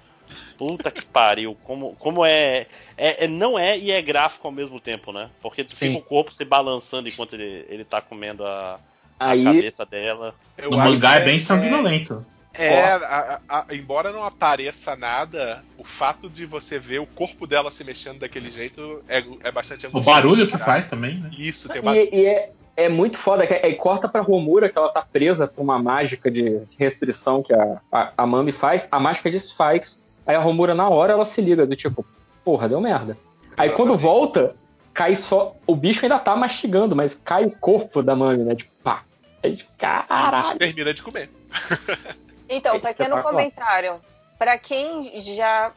Puta 0.59 0.91
que 0.91 1.05
pariu. 1.07 1.57
Como, 1.63 1.95
como 2.01 2.25
é, 2.27 2.67
é, 2.97 3.25
é- 3.25 3.29
Não 3.29 3.57
é 3.57 3.79
e 3.79 3.93
é 3.93 4.03
gráfico 4.03 4.47
ao 4.49 4.53
mesmo 4.53 4.81
tempo, 4.81 5.13
né? 5.13 5.31
Porque 5.41 5.63
tu 5.63 5.77
Sim. 5.77 5.87
fica 5.87 5.99
o 5.99 6.03
corpo 6.03 6.33
se 6.33 6.45
balançando 6.45 7.09
enquanto 7.09 7.35
ele, 7.35 7.65
ele 7.69 7.85
tá 7.85 8.01
comendo 8.01 8.45
a, 8.45 8.81
a 9.21 9.31
Aí, 9.31 9.45
cabeça 9.45 9.87
dela. 9.87 10.35
Eu 10.59 10.71
No 10.73 10.81
acho 10.81 10.93
mangá 10.93 11.13
que 11.13 11.23
é 11.23 11.25
bem 11.25 11.39
sanguinolento. 11.39 12.27
É, 12.59 12.83
a- 12.93 13.41
a- 13.49 13.59
a- 13.61 13.75
embora 13.75 14.11
não 14.13 14.25
apareça 14.25 14.95
nada, 14.97 15.65
o 15.79 15.85
fato 15.85 16.29
de 16.29 16.45
você 16.47 16.79
ver 16.79 17.01
o 17.01 17.07
corpo 17.07 17.47
dela 17.47 17.71
se 17.71 17.83
mexendo 17.85 18.21
daquele 18.21 18.51
jeito 18.51 19.03
é, 19.09 19.23
é 19.45 19.51
bastante 19.53 19.87
O 19.87 19.89
angustiante, 19.89 20.17
barulho 20.23 20.47
que 20.47 20.53
cara. 20.53 20.65
faz 20.65 20.87
também, 20.87 21.19
né? 21.19 21.31
Isso, 21.37 21.69
tem 21.69 21.83
barulho. 21.83 22.09
e, 22.13 22.17
e 22.23 22.27
é, 22.27 22.51
é 22.77 22.89
muito 22.89 23.19
foda, 23.19 23.47
que 23.47 23.55
aí 23.55 23.75
corta 23.75 24.09
pra 24.09 24.21
Romura, 24.21 24.69
que 24.69 24.77
ela 24.79 24.89
tá 24.91 25.03
presa 25.03 25.47
por 25.47 25.63
uma 25.63 25.79
mágica 25.79 26.31
de 26.31 26.61
restrição 26.79 27.43
que 27.43 27.53
a, 27.53 27.81
a, 27.93 28.13
a 28.19 28.27
Mami 28.27 28.53
faz, 28.53 28.87
a 28.91 28.99
mágica 29.01 29.31
desfaz. 29.31 29.99
Aí 30.27 30.35
a 30.35 30.41
Romura, 30.41 30.75
na 30.75 30.89
hora, 30.89 31.13
ela 31.13 31.25
se 31.25 31.41
liga, 31.41 31.65
do 31.67 31.77
tipo, 31.77 32.05
porra, 32.45 32.69
deu 32.69 32.81
merda. 32.81 33.17
Aí 33.57 33.71
quando 33.71 33.93
Exatamente. 33.95 34.03
volta, 34.03 34.57
cai 34.93 35.15
só. 35.17 35.55
O 35.67 35.75
bicho 35.77 36.05
ainda 36.05 36.19
tá 36.19 36.35
mastigando, 36.37 36.95
mas 36.97 37.15
cai 37.15 37.45
o 37.47 37.51
corpo 37.51 38.03
da 38.03 38.15
Mami, 38.17 38.43
né? 38.45 38.55
Tipo, 38.57 38.71
pá. 38.83 39.03
Aí, 39.43 39.57
tipo, 39.57 39.71
caralho. 39.79 40.59
termina 40.59 40.93
de 40.93 41.03
comer. 41.03 41.31
Então, 42.49 42.81
pequeno 42.81 43.23
comentário. 43.23 44.01
Pra 44.39 44.59
quem 44.59 45.21
já 45.21 45.73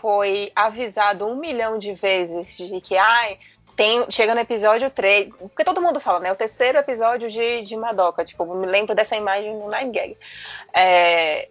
foi 0.00 0.52
avisado 0.54 1.26
um 1.26 1.36
milhão 1.36 1.78
de 1.78 1.92
vezes 1.92 2.56
de 2.56 2.80
que, 2.80 2.96
ai, 2.96 3.38
tem, 3.76 4.10
chega 4.10 4.34
no 4.34 4.40
episódio 4.40 4.90
3, 4.90 5.28
porque 5.38 5.64
todo 5.64 5.82
mundo 5.82 6.00
fala, 6.00 6.20
né? 6.20 6.32
O 6.32 6.36
terceiro 6.36 6.78
episódio 6.78 7.28
de, 7.28 7.62
de 7.62 7.76
Madoka. 7.76 8.24
Tipo, 8.24 8.46
me 8.54 8.66
lembro 8.66 8.94
dessa 8.94 9.16
imagem 9.16 9.54
no 9.54 9.68
Nine 9.68 9.92
Gag. 9.92 10.16
É, 10.72 11.48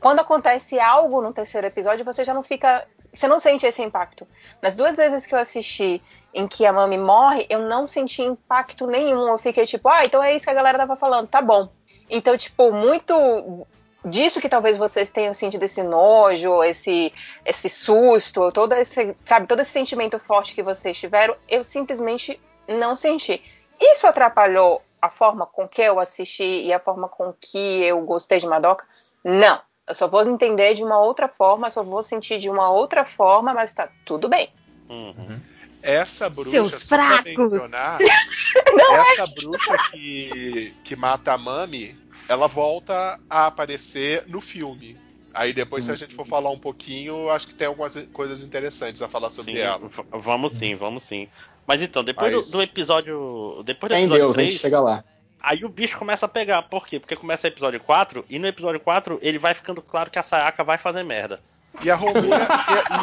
quando 0.00 0.20
acontece 0.20 0.80
algo 0.80 1.20
no 1.20 1.32
terceiro 1.32 1.66
episódio, 1.66 2.04
você 2.04 2.24
já 2.24 2.32
não 2.32 2.42
fica. 2.42 2.86
Você 3.12 3.28
não 3.28 3.38
sente 3.38 3.66
esse 3.66 3.82
impacto. 3.82 4.26
Nas 4.62 4.74
duas 4.74 4.96
vezes 4.96 5.26
que 5.26 5.34
eu 5.34 5.38
assisti 5.38 6.00
em 6.32 6.46
que 6.46 6.64
a 6.64 6.72
Mami 6.72 6.98
morre, 6.98 7.46
eu 7.50 7.60
não 7.60 7.86
senti 7.86 8.22
impacto 8.22 8.86
nenhum. 8.86 9.28
Eu 9.28 9.38
fiquei 9.38 9.66
tipo, 9.66 9.88
ah, 9.88 10.04
então 10.04 10.22
é 10.22 10.34
isso 10.34 10.44
que 10.44 10.50
a 10.50 10.54
galera 10.54 10.78
tava 10.78 10.96
falando, 10.96 11.28
tá 11.28 11.42
bom. 11.42 11.68
Então, 12.08 12.36
tipo, 12.38 12.72
muito 12.72 13.66
disso 14.04 14.40
que 14.40 14.48
talvez 14.48 14.76
vocês 14.76 15.10
tenham 15.10 15.34
sentido 15.34 15.64
esse 15.64 15.82
nojo, 15.82 16.62
esse, 16.62 17.12
esse 17.44 17.68
susto, 17.68 18.50
todo 18.52 18.72
esse, 18.74 19.16
sabe, 19.24 19.46
todo 19.46 19.60
esse 19.60 19.70
sentimento 19.70 20.18
forte 20.18 20.54
que 20.54 20.62
vocês 20.62 20.96
tiveram, 20.96 21.36
eu 21.48 21.64
simplesmente 21.64 22.40
não 22.68 22.96
senti. 22.96 23.42
Isso 23.80 24.06
atrapalhou 24.06 24.82
a 25.00 25.08
forma 25.08 25.46
com 25.46 25.68
que 25.68 25.82
eu 25.82 26.00
assisti 26.00 26.64
e 26.64 26.72
a 26.72 26.80
forma 26.80 27.08
com 27.08 27.32
que 27.40 27.82
eu 27.84 28.00
gostei 28.02 28.38
de 28.38 28.46
Madoka? 28.46 28.84
Não. 29.24 29.60
Eu 29.86 29.94
só 29.94 30.06
vou 30.06 30.28
entender 30.28 30.74
de 30.74 30.84
uma 30.84 31.00
outra 31.00 31.28
forma, 31.28 31.70
só 31.70 31.82
vou 31.82 32.02
sentir 32.02 32.38
de 32.38 32.50
uma 32.50 32.70
outra 32.70 33.04
forma, 33.04 33.54
mas 33.54 33.72
tá 33.72 33.88
tudo 34.04 34.28
bem. 34.28 34.50
Uhum. 34.88 35.40
Essa 35.82 36.28
bruxa, 36.28 36.50
Seus 36.50 36.82
fracos. 36.82 37.52
mencionar, 37.52 37.98
é 38.02 39.12
essa 39.12 39.24
bruxa 39.26 39.76
que, 39.90 40.74
que 40.84 40.96
mata 40.96 41.32
a 41.32 41.38
Mami, 41.38 41.96
ela 42.28 42.46
volta 42.46 43.18
a 43.28 43.46
aparecer 43.46 44.24
no 44.26 44.40
filme. 44.40 44.96
Aí 45.34 45.52
depois, 45.52 45.84
se 45.84 45.92
a 45.92 45.94
gente 45.96 46.14
for 46.14 46.26
falar 46.26 46.50
um 46.50 46.58
pouquinho, 46.58 47.30
acho 47.30 47.46
que 47.46 47.54
tem 47.54 47.66
algumas 47.68 47.94
coisas 48.12 48.42
interessantes 48.44 49.00
a 49.02 49.08
falar 49.08 49.30
sobre 49.30 49.52
Sim, 49.52 49.58
ela. 49.58 49.80
vamos 50.12 50.54
sim, 50.54 50.74
vamos 50.74 51.04
sim. 51.04 51.28
Mas 51.66 51.80
então, 51.82 52.02
depois 52.02 52.34
Mas- 52.34 52.50
do, 52.50 52.56
do 52.58 52.62
episódio. 52.62 53.62
Depois 53.64 53.90
do 53.90 53.94
Fé 53.94 54.00
em 54.00 54.04
episódio 54.04 54.24
Deus, 54.24 54.30
a 54.30 54.34
3, 54.34 54.50
gente 54.52 54.60
chega 54.60 54.80
lá. 54.80 55.04
aí 55.40 55.64
o 55.64 55.68
bicho 55.68 55.98
começa 55.98 56.26
a 56.26 56.28
pegar. 56.28 56.62
Por 56.62 56.86
quê? 56.86 56.98
Porque 56.98 57.14
começa 57.14 57.46
o 57.46 57.50
episódio 57.50 57.78
4, 57.80 58.24
e 58.28 58.38
no 58.38 58.46
episódio 58.46 58.80
4 58.80 59.18
ele 59.22 59.38
vai 59.38 59.54
ficando 59.54 59.80
claro 59.82 60.10
que 60.10 60.18
a 60.18 60.22
Sayaka 60.22 60.64
vai 60.64 60.78
fazer 60.78 61.02
merda. 61.04 61.40
E 61.84 61.90
a 61.90 61.94
Romura. 61.94 62.48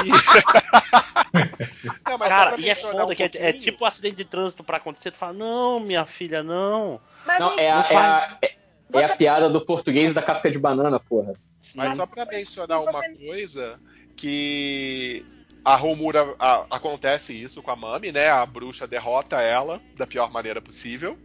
e, 0.03 0.09
e... 0.09 0.11
Não, 2.09 2.17
Cara, 2.19 2.59
e 2.59 2.69
é 2.69 2.75
foda 2.75 3.05
um 3.05 3.09
que 3.09 3.23
é, 3.23 3.29
é 3.33 3.53
tipo 3.53 3.83
um 3.83 3.87
acidente 3.87 4.15
de 4.15 4.25
trânsito 4.25 4.63
pra 4.63 4.77
acontecer. 4.77 5.11
Tu 5.11 5.17
fala, 5.17 5.33
não, 5.33 5.79
minha 5.79 6.05
filha, 6.05 6.41
não. 6.43 6.99
Mas 7.25 7.39
Não, 7.39 7.57
é 7.59 7.69
a, 7.69 7.75
Não 7.75 7.81
é, 7.83 7.95
a, 7.95 8.37
é, 8.41 8.55
é 8.93 9.05
a 9.05 9.15
piada 9.15 9.49
do 9.49 9.65
português 9.65 10.13
da 10.13 10.21
casca 10.21 10.49
de 10.49 10.57
banana, 10.59 10.99
porra. 10.99 11.33
Mas 11.73 11.95
só 11.95 12.05
pra 12.05 12.25
mencionar 12.25 12.81
uma 12.81 13.01
coisa, 13.17 13.79
que 14.15 15.25
a 15.63 15.75
Romura 15.75 16.35
a- 16.39 16.65
acontece 16.69 17.33
isso 17.39 17.61
com 17.61 17.71
a 17.71 17.75
Mami, 17.75 18.11
né? 18.11 18.29
A 18.29 18.45
bruxa 18.45 18.87
derrota 18.87 19.41
ela 19.41 19.81
da 19.95 20.05
pior 20.07 20.31
maneira 20.31 20.61
possível. 20.61 21.17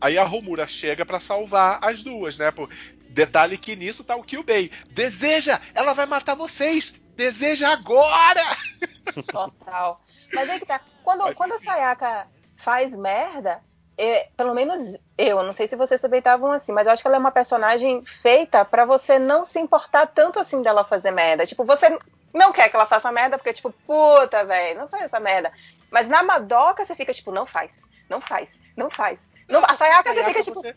Aí 0.00 0.18
a 0.18 0.24
Romura 0.24 0.66
chega 0.66 1.06
pra 1.06 1.20
salvar 1.20 1.78
as 1.82 2.02
duas, 2.02 2.36
né? 2.38 2.50
Por... 2.50 2.68
Detalhe 3.08 3.56
que 3.56 3.74
nisso 3.76 4.04
tá 4.04 4.14
o 4.16 4.22
Kyubei. 4.22 4.70
Deseja! 4.90 5.60
Ela 5.74 5.92
vai 5.94 6.04
matar 6.06 6.34
vocês! 6.34 7.00
Deseja 7.16 7.72
agora! 7.72 8.42
Total. 9.32 10.00
Mas 10.34 10.50
aí 10.50 10.58
que 10.60 10.66
tá. 10.66 10.80
Quando, 11.02 11.24
Mas 11.24 11.34
quando 11.34 11.52
a. 11.52 11.58
Sayaka 11.58 12.26
faz 12.56 12.94
merda, 12.96 13.60
é, 13.98 14.28
pelo 14.36 14.54
menos 14.54 14.96
eu, 15.16 15.42
não 15.42 15.52
sei 15.52 15.66
se 15.66 15.76
vocês 15.76 16.00
também 16.00 16.18
estavam 16.18 16.52
assim, 16.52 16.72
mas 16.72 16.86
eu 16.86 16.92
acho 16.92 17.02
que 17.02 17.08
ela 17.08 17.16
é 17.16 17.20
uma 17.20 17.30
personagem 17.30 18.04
feita 18.22 18.64
pra 18.64 18.84
você 18.84 19.18
não 19.18 19.44
se 19.44 19.58
importar 19.58 20.06
tanto 20.06 20.38
assim 20.38 20.60
dela 20.62 20.84
fazer 20.84 21.10
merda. 21.10 21.46
Tipo, 21.46 21.64
você 21.64 21.98
não 22.32 22.52
quer 22.52 22.68
que 22.68 22.76
ela 22.76 22.86
faça 22.86 23.10
merda, 23.10 23.38
porque, 23.38 23.52
tipo, 23.54 23.72
puta, 23.86 24.44
velho, 24.44 24.80
não 24.80 24.88
faz 24.88 25.04
essa 25.04 25.18
merda. 25.20 25.50
Mas 25.90 26.08
na 26.08 26.22
Madoka 26.22 26.84
você 26.84 26.94
fica, 26.94 27.12
tipo, 27.12 27.32
não 27.32 27.46
faz, 27.46 27.70
não 28.08 28.20
faz, 28.20 28.48
não 28.76 28.90
faz. 28.90 29.26
Não, 29.48 29.62
a 29.64 29.74
Sayaka, 29.74 30.12
você 30.12 30.24
fica, 30.24 30.42
tipo, 30.42 30.60
você- 30.60 30.74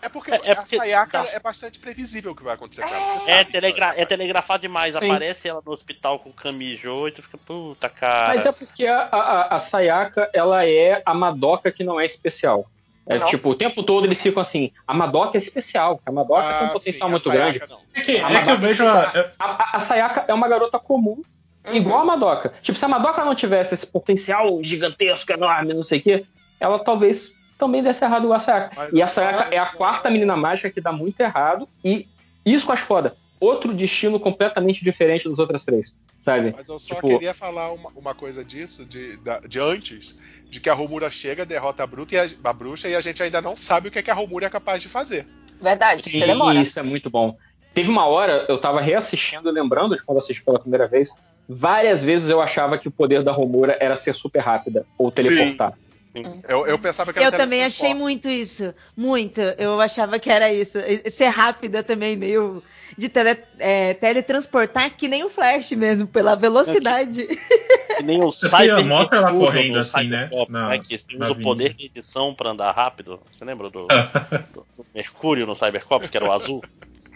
É 0.00 0.08
porque, 0.08 0.30
É- 0.30 0.40
é 0.44 0.52
a 0.52 0.56
porque 0.56 0.76
Sayaka 0.76 1.22
dá. 1.24 1.28
é 1.32 1.38
bastante 1.40 1.78
previsível 1.78 2.32
o 2.32 2.34
que 2.36 2.44
vai 2.44 2.54
acontecer 2.54 2.82
com 2.82 2.88
É. 2.88 2.92
ela. 3.02 3.14
É, 3.16 3.18
sabe 3.18 3.52
telegra 3.52 3.94
é 3.96 4.04
telegrafado 4.04 4.60
demais. 4.60 4.94
Sim. 4.96 5.04
Aparece 5.10 5.48
ela 5.48 5.60
no 5.64 5.72
hospital 5.72 6.18
com 6.20 6.32
camijo 6.32 7.08
e 7.08 7.12
tu 7.12 7.22
fica, 7.22 7.36
puta, 7.38 7.88
cara. 7.88 8.28
Mas 8.28 8.46
é 8.46 8.52
porque 8.52 8.86
a, 8.86 9.00
a, 9.10 9.56
a 9.56 9.58
Sayaka, 9.58 10.30
ela 10.32 10.64
é 10.64 11.02
a 11.04 11.12
Madoka 11.14 11.72
que 11.72 11.82
não 11.82 11.98
é 11.98 12.06
especial. 12.06 12.66
É 13.06 13.18
Nossa. 13.18 13.30
tipo, 13.30 13.48
o 13.48 13.54
tempo 13.54 13.82
todo 13.82 14.04
eles 14.06 14.20
ficam 14.20 14.40
assim, 14.42 14.70
a 14.86 14.92
Madoka 14.92 15.36
é 15.36 15.38
especial, 15.38 15.98
a 16.04 16.12
Madoka 16.12 16.42
tem 16.42 16.52
um 16.52 16.64
Ah, 16.66 16.68
potencial 16.68 16.94
sim, 16.94 17.04
a 17.06 17.08
muito 17.08 17.30
grande. 17.30 17.62
não. 17.68 17.80
É 17.94 18.00
que, 18.02 18.12
A 18.12 18.14
é 18.14 18.16
que 18.18 18.22
Madoka 18.34 18.50
eu 18.50 18.58
vejo. 18.58 18.86
a- 18.86 19.32
A, 19.38 19.44
a- 19.46 19.70
a 19.78 19.80
Sayaka 19.80 20.24
é 20.28 20.34
uma 20.34 20.46
garota 20.46 20.78
comum, 20.78 21.22
Uhum. 21.66 21.74
igual 21.74 22.00
a 22.00 22.04
Madoka. 22.04 22.52
Tipo, 22.62 22.78
se 22.78 22.84
a 22.84 22.88
Madoka 22.88 23.24
não 23.24 23.34
tivesse 23.34 23.72
esse 23.74 23.86
potencial 23.86 24.62
gigantesco, 24.62 25.32
enorme, 25.32 25.72
não 25.74 25.82
sei 25.82 25.98
o 26.00 26.02
quê, 26.02 26.26
ela 26.60 26.78
talvez 26.78 27.32
também 27.58 27.82
desse 27.82 28.04
errado 28.04 28.24
igual 28.24 28.36
a 28.36 28.40
Sayaka. 28.40 28.72
Mas 28.76 28.92
e 28.94 29.02
a 29.02 29.08
Sayaka 29.08 29.54
é 29.54 29.58
a 29.58 29.64
isso, 29.64 29.72
quarta 29.72 30.08
menina 30.08 30.36
mágica 30.36 30.70
que 30.70 30.80
dá 30.80 30.92
muito 30.92 31.20
errado, 31.20 31.68
e 31.84 32.06
isso 32.46 32.64
que 32.64 32.70
eu 32.70 32.74
acho 32.74 32.84
foda. 32.86 33.16
Outro 33.40 33.74
destino 33.74 34.18
completamente 34.18 34.82
diferente 34.82 35.28
das 35.28 35.38
outras 35.38 35.64
três, 35.64 35.92
sabe? 36.18 36.54
Mas 36.56 36.68
eu 36.68 36.78
só 36.78 36.94
Tipo- 36.96 37.08
queria 37.08 37.34
falar 37.34 37.70
uma, 37.72 37.90
uma 37.94 38.14
coisa 38.14 38.44
disso, 38.44 38.84
de, 38.86 39.16
da- 39.18 39.40
de 39.40 39.60
antes, 39.60 40.14
de 40.48 40.60
que 40.60 40.70
a 40.70 40.74
Romura 40.74 41.10
chega, 41.10 41.44
derrota 41.44 41.82
a, 41.82 41.86
bruta 41.86 42.14
e 42.14 42.18
a, 42.18 42.26
a 42.44 42.52
bruxa 42.52 42.88
e 42.88 42.94
a 42.96 43.00
gente 43.00 43.22
ainda 43.22 43.40
não 43.42 43.54
sabe 43.54 43.88
o 43.88 43.90
que, 43.90 43.98
é 43.98 44.02
que 44.02 44.10
a 44.10 44.14
Romura 44.14 44.46
é 44.46 44.50
capaz 44.50 44.80
de 44.82 44.88
fazer. 44.88 45.26
verdade, 45.60 46.02
Sim, 46.02 46.18
você 46.20 46.26
demora. 46.26 46.60
Isso 46.60 46.78
é 46.78 46.82
muito 46.82 47.10
bom. 47.10 47.36
Teve 47.74 47.90
uma 47.90 48.06
hora, 48.06 48.44
eu 48.48 48.58
tava 48.58 48.80
reassistindo, 48.80 49.50
lembrando 49.50 49.94
de 49.94 50.02
quando 50.02 50.18
assisti 50.18 50.42
pela 50.42 50.58
primeira 50.58 50.88
vez, 50.88 51.10
várias 51.48 52.02
vezes 52.02 52.28
eu 52.28 52.40
achava 52.40 52.76
que 52.76 52.88
o 52.88 52.90
poder 52.90 53.22
da 53.22 53.30
Romura 53.30 53.76
era 53.80 53.94
ser 53.96 54.14
super 54.14 54.40
rápida 54.40 54.84
ou 54.98 55.12
teleportar. 55.12 55.74
Eu, 56.48 56.66
eu 56.66 56.78
pensava 56.78 57.12
que 57.12 57.18
era 57.18 57.28
Eu 57.28 57.32
também 57.32 57.64
achei 57.64 57.94
muito 57.94 58.28
isso. 58.28 58.74
Muito. 58.96 59.40
Eu 59.40 59.80
achava 59.80 60.18
que 60.18 60.30
era 60.30 60.52
isso. 60.52 60.78
Ser 61.10 61.28
rápida 61.28 61.82
também, 61.82 62.16
meio 62.16 62.62
de 62.96 63.08
tele- 63.08 63.42
é, 63.58 63.94
teletransportar, 63.94 64.96
que 64.96 65.06
nem 65.08 65.24
o 65.24 65.28
Flash 65.30 65.72
mesmo, 65.72 66.06
pela 66.06 66.34
velocidade. 66.34 67.26
Que 67.96 68.02
nem 68.02 68.22
o 68.22 68.30
Você 68.32 68.48
Cyber 68.48 68.84
mostra 68.84 69.18
ela 69.18 69.32
correndo 69.32 69.74
do 69.74 69.78
assim, 69.80 70.08
né? 70.08 70.30
Na- 70.48 70.68
né? 70.70 70.78
Que 70.78 70.94
usa 71.14 71.30
o 71.32 71.40
poder 71.40 71.74
de 71.74 71.86
edição 71.86 72.34
pra 72.34 72.50
andar 72.50 72.72
rápido. 72.72 73.20
Você 73.32 73.44
lembra 73.44 73.70
do, 73.70 73.86
do- 74.52 74.66
do 74.76 74.86
Mercúrio 74.94 75.46
no 75.46 75.54
Cybercop, 75.54 76.08
que 76.08 76.16
era 76.16 76.26
o 76.26 76.32
azul? 76.32 76.62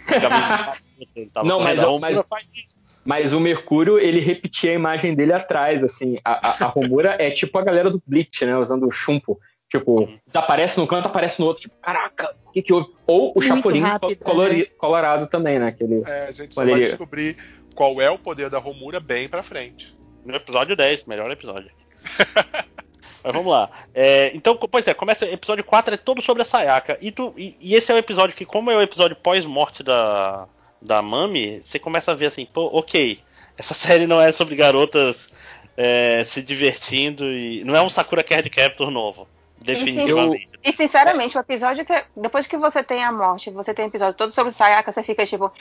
Ele 1.17 1.27
tava 1.33 1.47
Não, 1.49 1.61
mas- 1.61 1.79
a 1.83 1.87
Romura 1.87 2.01
mas- 2.17 2.27
faz 2.29 2.45
isso. 2.55 2.82
Mas 3.05 3.33
o 3.33 3.41
Mercúrio, 3.41 3.99
ele 3.99 4.21
repetia 4.21 4.71
a 4.71 4.75
imagem 4.75 5.15
dele 5.15 5.33
atrás, 5.33 5.83
assim. 5.83 6.19
A, 6.25 6.49
a, 6.49 6.65
a 6.65 6.69
Romura 6.69 7.17
é 7.19 7.31
tipo 7.31 7.59
a 7.59 7.63
galera 7.63 7.91
do 7.91 8.03
Bleach, 8.07 8.45
né? 8.45 8.57
Usando 8.57 8.87
o 8.87 8.93
chumpo. 8.93 9.41
Tipo, 9.69 10.09
desaparece 10.27 10.79
no 10.79 10.87
canto, 10.87 11.07
aparece 11.07 11.41
no 11.41 11.47
outro. 11.47 11.63
Tipo, 11.63 11.75
caraca, 11.81 12.35
o 12.47 12.53
que 12.53 12.63
que 12.63 12.73
houve? 12.73 12.93
Ou 13.07 13.33
o 13.35 13.41
Chapolin 13.41 13.83
colori- 14.23 14.71
colorado 14.77 15.27
também, 15.27 15.59
né? 15.59 15.69
Aquele... 15.69 16.03
É, 16.07 16.29
a 16.29 16.33
gente 16.33 16.55
só 16.55 16.65
vai 16.65 16.81
descobrir 16.81 17.37
qual 17.75 18.01
é 18.01 18.11
o 18.11 18.19
poder 18.19 18.51
da 18.51 18.59
Romura 18.59 19.01
bem 19.01 19.29
pra 19.29 19.43
frente. 19.43 19.97
No 20.25 20.37
episódio 20.37 20.77
10, 20.77 21.05
melhor 21.07 21.31
episódio. 21.31 21.71
Mas 23.25 23.33
vamos 23.33 23.51
lá. 23.51 23.71
É, 23.95 24.31
então, 24.35 24.57
pois 24.57 24.87
é, 24.87 24.95
começa. 24.95 25.25
Episódio 25.25 25.65
4 25.65 25.95
é 25.95 25.97
todo 25.97 26.21
sobre 26.21 26.43
a 26.43 26.47
Sayaka. 26.47 26.99
E, 27.01 27.11
tu, 27.11 27.33
e, 27.37 27.57
e 27.61 27.75
esse 27.75 27.91
é 27.91 27.95
o 27.95 27.99
episódio 27.99 28.35
que, 28.37 28.45
como 28.45 28.71
é 28.71 28.77
o 28.77 28.83
episódio 28.83 29.17
pós-morte 29.17 29.83
da, 29.83 30.49
da 30.83 31.01
Mami, 31.01 31.61
você 31.63 31.79
começa 31.79 32.11
a 32.11 32.15
ver 32.15 32.27
assim, 32.27 32.47
pô, 32.47 32.67
ok. 32.73 33.21
Essa 33.57 33.75
série 33.75 34.07
não 34.07 34.21
é 34.21 34.33
sobre 34.33 34.57
garotas 34.57 35.33
é, 35.77 36.25
se 36.25 36.43
divertindo 36.43 37.25
e. 37.25 37.65
Não 37.65 37.75
é 37.75 37.83
um 37.83 37.89
Sakura 37.89 38.23
Card 38.23 38.49
Captor 38.51 38.91
novo. 38.91 39.29
Definitivamente. 39.65 40.49
E 40.63 40.73
sinceramente, 40.73 41.37
o 41.37 41.41
episódio 41.41 41.85
que. 41.85 42.05
Depois 42.17 42.47
que 42.47 42.57
você 42.57 42.83
tem 42.83 43.03
a 43.03 43.13
morte, 43.13 43.51
você 43.51 43.73
tem 43.75 43.85
um 43.85 43.89
episódio 43.89 44.15
todo 44.17 44.31
sobre 44.31 44.53
Sayaka, 44.53 44.93
você 44.93 45.03
fica 45.03 45.27
tipo. 45.27 45.53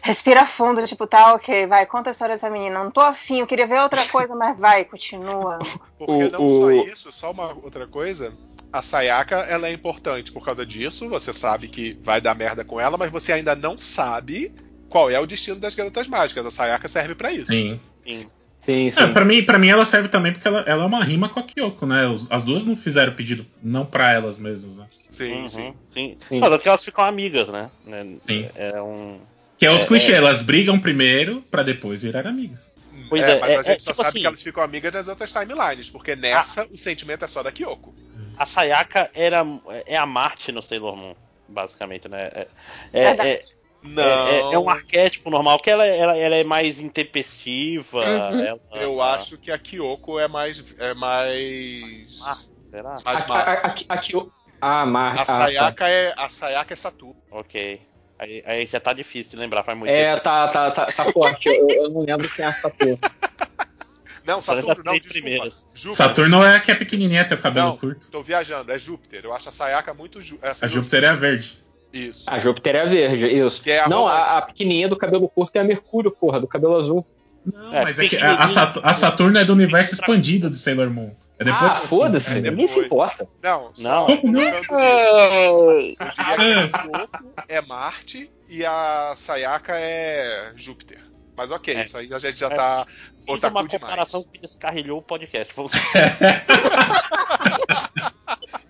Respira 0.00 0.46
fundo, 0.46 0.86
tipo, 0.86 1.06
tá, 1.08 1.34
ok, 1.34 1.66
vai, 1.66 1.84
conta 1.84 2.10
a 2.10 2.12
história 2.12 2.34
dessa 2.34 2.48
menina. 2.48 2.82
Não 2.82 2.90
tô 2.90 3.00
afim, 3.00 3.40
eu 3.40 3.46
queria 3.46 3.66
ver 3.66 3.80
outra 3.80 4.06
coisa, 4.06 4.34
mas 4.34 4.56
vai, 4.56 4.84
continua. 4.84 5.58
Porque 5.98 6.28
não 6.30 6.48
só 6.48 6.70
isso, 6.70 7.12
só 7.12 7.30
uma 7.32 7.52
outra 7.62 7.86
coisa. 7.86 8.32
A 8.72 8.80
Sayaka, 8.80 9.36
ela 9.36 9.66
é 9.66 9.72
importante 9.72 10.30
por 10.30 10.44
causa 10.44 10.64
disso. 10.64 11.08
Você 11.08 11.32
sabe 11.32 11.68
que 11.68 11.98
vai 12.00 12.20
dar 12.20 12.34
merda 12.34 12.64
com 12.64 12.80
ela, 12.80 12.96
mas 12.96 13.10
você 13.10 13.32
ainda 13.32 13.56
não 13.56 13.78
sabe 13.78 14.54
qual 14.88 15.10
é 15.10 15.18
o 15.18 15.26
destino 15.26 15.58
das 15.58 15.74
garotas 15.74 16.06
mágicas. 16.06 16.46
A 16.46 16.50
Sayaka 16.50 16.86
serve 16.86 17.14
pra 17.14 17.32
isso. 17.32 17.46
Sim. 17.46 17.80
Sim. 18.06 18.30
Sim, 18.60 18.90
sim. 18.90 19.00
É, 19.00 19.06
pra, 19.06 19.24
mim, 19.24 19.42
pra 19.42 19.58
mim 19.58 19.68
ela 19.68 19.84
serve 19.84 20.08
também 20.08 20.32
porque 20.32 20.46
ela, 20.46 20.60
ela 20.66 20.82
é 20.82 20.86
uma 20.86 21.02
rima 21.02 21.28
com 21.28 21.40
a 21.40 21.42
Kyoko, 21.42 21.86
né? 21.86 22.02
As 22.28 22.44
duas 22.44 22.64
não 22.66 22.76
fizeram 22.76 23.14
pedido, 23.14 23.46
não 23.62 23.86
pra 23.86 24.12
elas 24.12 24.36
mesmas, 24.36 24.76
né? 24.76 24.86
Sim, 24.90 25.40
Uhum, 25.40 25.48
sim. 25.48 25.74
sim. 25.94 26.16
Sim. 26.28 26.40
Não, 26.40 26.48
porque 26.50 26.68
elas 26.68 26.84
ficam 26.84 27.04
amigas, 27.04 27.48
né? 27.48 27.70
né? 27.84 28.06
Sim. 28.26 28.48
É 28.54 28.80
um. 28.82 29.20
Que 29.56 29.66
é 29.66 29.70
outro 29.70 29.86
É, 29.86 29.88
clichê, 29.88 30.12
é. 30.12 30.16
elas 30.16 30.42
brigam 30.42 30.78
primeiro 30.78 31.42
pra 31.50 31.62
depois 31.62 32.02
virar 32.02 32.26
amigas. 32.26 32.60
Pois 33.08 33.22
é, 33.22 33.36
é, 33.36 33.40
mas 33.40 33.50
é- 33.50 33.58
a 33.58 33.62
gente 33.62 33.76
é 33.76 33.78
só 33.80 33.90
tipo 33.92 33.94
sabe 33.96 34.08
assim- 34.08 34.20
que 34.20 34.26
elas 34.26 34.42
ficam 34.42 34.62
amigas 34.62 34.92
nas 34.92 35.08
outras 35.08 35.32
timelines, 35.32 35.88
porque 35.88 36.14
nessa 36.14 36.66
o 36.70 36.76
sentimento 36.76 37.24
é 37.24 37.28
só 37.28 37.42
da 37.42 37.50
Kyoko. 37.50 37.94
A 38.36 38.44
Sayaka 38.44 39.10
era, 39.14 39.44
é 39.86 39.96
a 39.96 40.04
Marte 40.06 40.52
no 40.52 40.62
Sailor 40.62 40.94
Moon, 40.96 41.14
basicamente, 41.48 42.06
né? 42.08 42.30
É, 42.34 42.48
é, 42.92 43.02
é- 43.28 43.42
Não. 43.82 44.02
É, 44.28 44.40
é- 44.50 44.54
é 44.54 44.58
um 44.58 44.68
arquétipo 44.68 45.30
normal, 45.30 45.58
que 45.60 45.70
ela, 45.70 45.86
ela, 45.86 46.16
ela 46.16 46.34
é 46.34 46.44
mais 46.44 46.78
intempestiva. 46.80 47.98
Uhum. 48.00 48.40
ela- 48.44 48.60
Eu 48.72 49.00
acho 49.00 49.38
que 49.38 49.50
a 49.50 49.58
Kyoko 49.58 50.18
é 50.18 50.26
mais. 50.28 50.74
É 50.78 50.94
mais. 50.94 52.20
Ah, 52.24 52.38
será? 52.70 52.98
mais 53.04 53.22
A, 53.22 53.34
a, 53.34 53.38
a, 53.40 53.52
a, 53.68 53.74
a 53.88 53.98
Kyo- 53.98 54.32
Ah, 54.60 54.84
Mar... 54.84 55.16
A 55.16 55.22
ah, 55.22 55.24
tá. 55.24 55.36
Sayaka 55.36 55.88
é. 55.88 56.12
A 56.16 56.28
Sayaka 56.28 56.72
é 56.72 56.76
Saturno. 56.76 57.16
Ok. 57.30 57.80
Aí, 58.18 58.42
aí 58.44 58.66
já 58.66 58.80
tá 58.80 58.92
difícil 58.92 59.30
de 59.30 59.36
lembrar, 59.36 59.62
faz 59.62 59.78
muito 59.78 59.92
É, 59.92 60.10
tempo. 60.10 60.24
tá, 60.24 60.48
tá, 60.48 60.70
tá, 60.72 60.86
tá 60.90 61.12
forte. 61.12 61.48
Eu, 61.48 61.68
eu 61.70 61.88
não 61.90 62.00
lembro 62.04 62.28
quem 62.28 62.44
é 62.44 62.48
essa 62.48 62.68
porra. 62.68 62.98
Não, 64.24 64.42
Saturno, 64.42 64.82
não, 64.84 64.98
desculpa. 64.98 65.50
Júpiter. 65.72 65.94
Saturno 66.06 66.42
é 66.44 66.56
a 66.56 66.60
que 66.60 66.70
é 66.70 66.74
pequenininha, 66.74 67.24
tem 67.26 67.38
o 67.38 67.40
cabelo 67.40 67.68
Não, 67.68 67.78
curto. 67.78 68.08
tô 68.10 68.22
viajando, 68.22 68.70
é 68.70 68.78
Júpiter. 68.78 69.24
Eu 69.24 69.32
acho 69.32 69.48
a 69.48 69.52
Sayaka 69.52 69.94
muito. 69.94 70.20
Ju... 70.20 70.38
essa 70.42 70.66
A 70.66 70.68
Júpiter 70.68 71.02
é 71.04 71.06
a 71.08 71.14
verde. 71.14 71.58
Isso. 71.92 72.24
A 72.28 72.38
Júpiter 72.38 72.76
é 72.76 72.80
a 72.82 72.84
verde, 72.86 73.26
isso. 73.26 73.62
Que 73.62 73.70
é 73.72 73.80
a 73.84 73.88
não, 73.88 74.06
a, 74.06 74.38
a 74.38 74.42
pequenininha 74.42 74.88
do 74.88 74.96
cabelo 74.96 75.28
curto 75.28 75.56
é 75.56 75.60
a 75.60 75.64
Mercúrio, 75.64 76.10
porra, 76.10 76.38
do 76.40 76.46
cabelo 76.46 76.76
azul. 76.76 77.06
Não, 77.46 77.74
É, 77.74 77.82
mas 77.84 77.98
é 77.98 78.08
que 78.08 78.16
a, 78.18 78.34
a 78.36 78.46
Sat- 78.48 78.80
a 78.82 78.92
Saturno 78.92 79.38
é 79.38 79.44
do 79.44 79.52
universo 79.54 79.94
expandido 79.94 80.50
de 80.50 80.58
Sailor 80.58 80.90
Moon. 80.90 81.14
É 81.38 81.44
depois 81.44 81.70
ah, 81.70 81.76
foda-se, 81.76 82.36
É 82.36 82.40
ninguém 82.40 82.66
se 82.66 82.80
importa. 82.80 83.26
Não, 83.42 83.70
Não. 83.78 84.06
Eu 84.08 84.16
diria 84.16 84.60
que 84.60 85.96
Kyoko 85.96 87.08
é 87.48 87.60
Marte 87.62 88.28
e 88.48 88.66
a 88.66 89.12
Sayaka 89.14 89.72
é 89.76 90.52
Júpiter. 90.56 90.98
Mas 91.36 91.50
ok, 91.52 91.74
É. 91.74 91.82
isso 91.84 91.96
aí 91.96 92.12
a 92.12 92.18
gente 92.18 92.38
já 92.40 92.48
É. 92.48 92.50
tá 92.54 92.86
Fiz 93.24 93.42
uma 93.44 93.66
comparação 93.68 94.20
demais. 94.20 94.26
que 94.32 94.40
descarrilhou 94.40 94.98
o 94.98 95.02
podcast. 95.02 95.54
Vamos... 95.54 95.70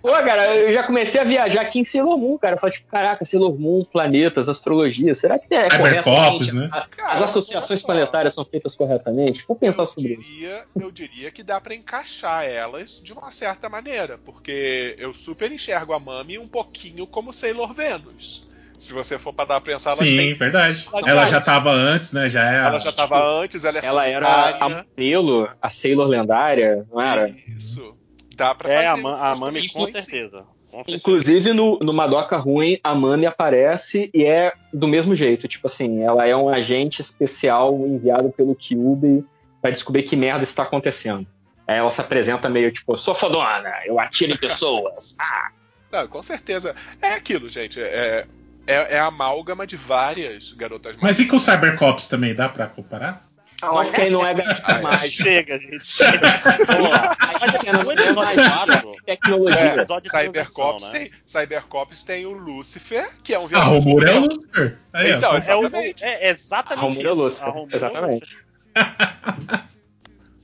Pô, 0.00 0.08
cara, 0.10 0.54
eu 0.56 0.72
já 0.72 0.84
comecei 0.84 1.20
a 1.20 1.24
viajar 1.24 1.62
aqui 1.62 1.80
em 1.80 1.84
Sailor 1.84 2.16
Moon, 2.16 2.38
cara. 2.38 2.54
Eu 2.54 2.60
falei, 2.60 2.74
tipo, 2.76 2.88
caraca, 2.88 3.24
Sailor 3.24 3.58
Moon, 3.58 3.84
planetas, 3.84 4.48
astrologia. 4.48 5.12
Será 5.14 5.38
que 5.38 5.52
é 5.52 5.68
corretamente? 5.76 6.52
né? 6.54 6.68
A- 6.72 6.86
Cara, 6.88 7.14
As 7.14 7.22
associações 7.22 7.82
planetárias 7.82 8.34
são 8.34 8.44
feitas 8.44 8.74
corretamente? 8.76 9.44
Vou 9.46 9.56
pensar 9.56 9.82
eu 9.82 9.86
sobre 9.86 10.14
isso. 10.14 10.30
diria, 10.32 10.64
eu 10.78 10.90
diria 10.92 11.30
que 11.30 11.42
dá 11.42 11.60
pra 11.60 11.74
encaixar 11.74 12.44
elas 12.44 13.00
de 13.02 13.12
uma 13.12 13.30
certa 13.30 13.68
maneira, 13.68 14.18
porque 14.24 14.94
eu 14.98 15.12
super 15.14 15.50
enxergo 15.50 15.92
a 15.92 15.98
Mami 15.98 16.38
um 16.38 16.46
pouquinho 16.48 17.06
como 17.06 17.32
Sailor 17.32 17.74
Venus. 17.74 18.46
Se 18.78 18.92
você 18.92 19.18
for 19.18 19.32
para 19.32 19.60
pensar, 19.60 19.96
elas 19.96 20.08
Sim, 20.08 20.32
verdade. 20.34 20.86
Ela 21.04 21.26
já 21.26 21.40
tava 21.40 21.72
antes, 21.72 22.12
né? 22.12 22.28
Já 22.28 22.44
é. 22.44 22.60
a- 22.60 22.66
Ela 22.68 22.78
já 22.78 22.92
tava 22.92 23.20
antes, 23.20 23.64
ela 23.64 23.78
é 23.78 23.84
Ela 23.84 24.06
era 24.06 24.50
a 24.50 24.68
modelo, 24.68 25.50
a 25.60 25.68
Sailor 25.70 26.06
lendária, 26.06 26.86
não 26.88 27.00
era? 27.00 27.28
Isso. 27.28 27.97
Dá 28.38 28.54
pra 28.54 28.72
É, 28.72 28.86
fazer. 28.86 28.88
a, 29.00 29.02
Ma- 29.02 29.18
a 29.18 29.28
umas 29.30 29.40
Mami 29.40 29.68
com 29.68 29.84
certeza. 29.92 30.44
Com 30.70 30.76
certeza. 30.78 30.96
Inclusive 30.96 31.52
no, 31.52 31.78
no 31.82 31.92
Madoka 31.92 32.36
Ruim, 32.36 32.78
a 32.84 32.94
Mami 32.94 33.26
aparece 33.26 34.10
e 34.14 34.24
é 34.24 34.52
do 34.72 34.86
mesmo 34.88 35.14
jeito. 35.14 35.46
Tipo 35.48 35.66
assim, 35.66 36.02
ela 36.02 36.26
é 36.26 36.34
um 36.36 36.48
agente 36.48 37.02
especial 37.02 37.74
enviado 37.86 38.30
pelo 38.30 38.54
Kyubi 38.54 39.24
pra 39.60 39.70
descobrir 39.70 40.04
que 40.04 40.14
merda 40.16 40.44
está 40.44 40.62
acontecendo. 40.62 41.26
Aí 41.66 41.76
ela 41.76 41.90
se 41.90 42.00
apresenta 42.00 42.48
meio 42.48 42.70
tipo, 42.72 42.96
sou 42.96 43.14
fodona, 43.14 43.70
eu 43.84 43.98
atiro 44.00 44.32
em 44.32 44.36
pessoas. 44.38 45.16
Ah, 45.20 45.50
Não, 45.92 46.06
com 46.08 46.22
certeza. 46.22 46.74
É 47.02 47.14
aquilo, 47.14 47.48
gente. 47.48 47.80
É, 47.80 48.26
é, 48.66 48.96
é 48.96 48.98
a 48.98 49.06
amálgama 49.06 49.66
de 49.66 49.76
várias 49.76 50.52
garotas 50.52 50.96
Mas 51.00 51.18
e 51.18 51.26
com 51.26 51.36
o 51.36 51.40
Cybercops 51.40 52.06
também? 52.06 52.34
Dá 52.34 52.48
pra 52.48 52.66
comparar? 52.68 53.26
Olha, 53.60 53.90
quem 53.92 54.10
não 54.10 54.24
é 54.24 54.34
garota 54.34 54.78
mágica. 54.82 55.24
Chega, 55.24 55.58
gente. 55.58 55.84
Chega. 55.84 56.20
Vamos 56.66 56.90
lá. 56.90 57.16
Aí 57.18 57.52
cena 57.52 57.80
o 57.80 57.84
não 58.14 58.22
é 58.22 58.34
quatro- 58.34 58.96
tecnologia. 59.04 59.60
É, 59.60 59.84
de 60.00 60.08
Cybercops, 60.10 60.90
né? 60.92 60.98
tem, 60.98 61.12
Cybercops 61.26 62.02
tem 62.04 62.26
o 62.26 62.32
Lucifer, 62.32 63.10
que 63.24 63.34
é 63.34 63.38
um 63.38 63.44
A 63.44 63.48
vilão. 63.48 63.68
Romura 63.80 64.10
é 64.10 64.14
o 64.14 64.20
Lucifer. 64.20 64.78
Aí. 64.92 65.12
Então, 65.12 65.30
É, 65.30 65.34
o, 65.34 65.38
Exatamente. 65.38 66.04
é 66.04 66.28
exatamente 66.30 66.78
A 66.78 66.82
Romura 66.88 67.10
isso. 67.10 67.20
Lúcifer, 67.20 67.48
A 67.48 67.50
Romura 67.50 67.76
exatamente. 67.76 68.20
Lúcifer. 68.24 68.44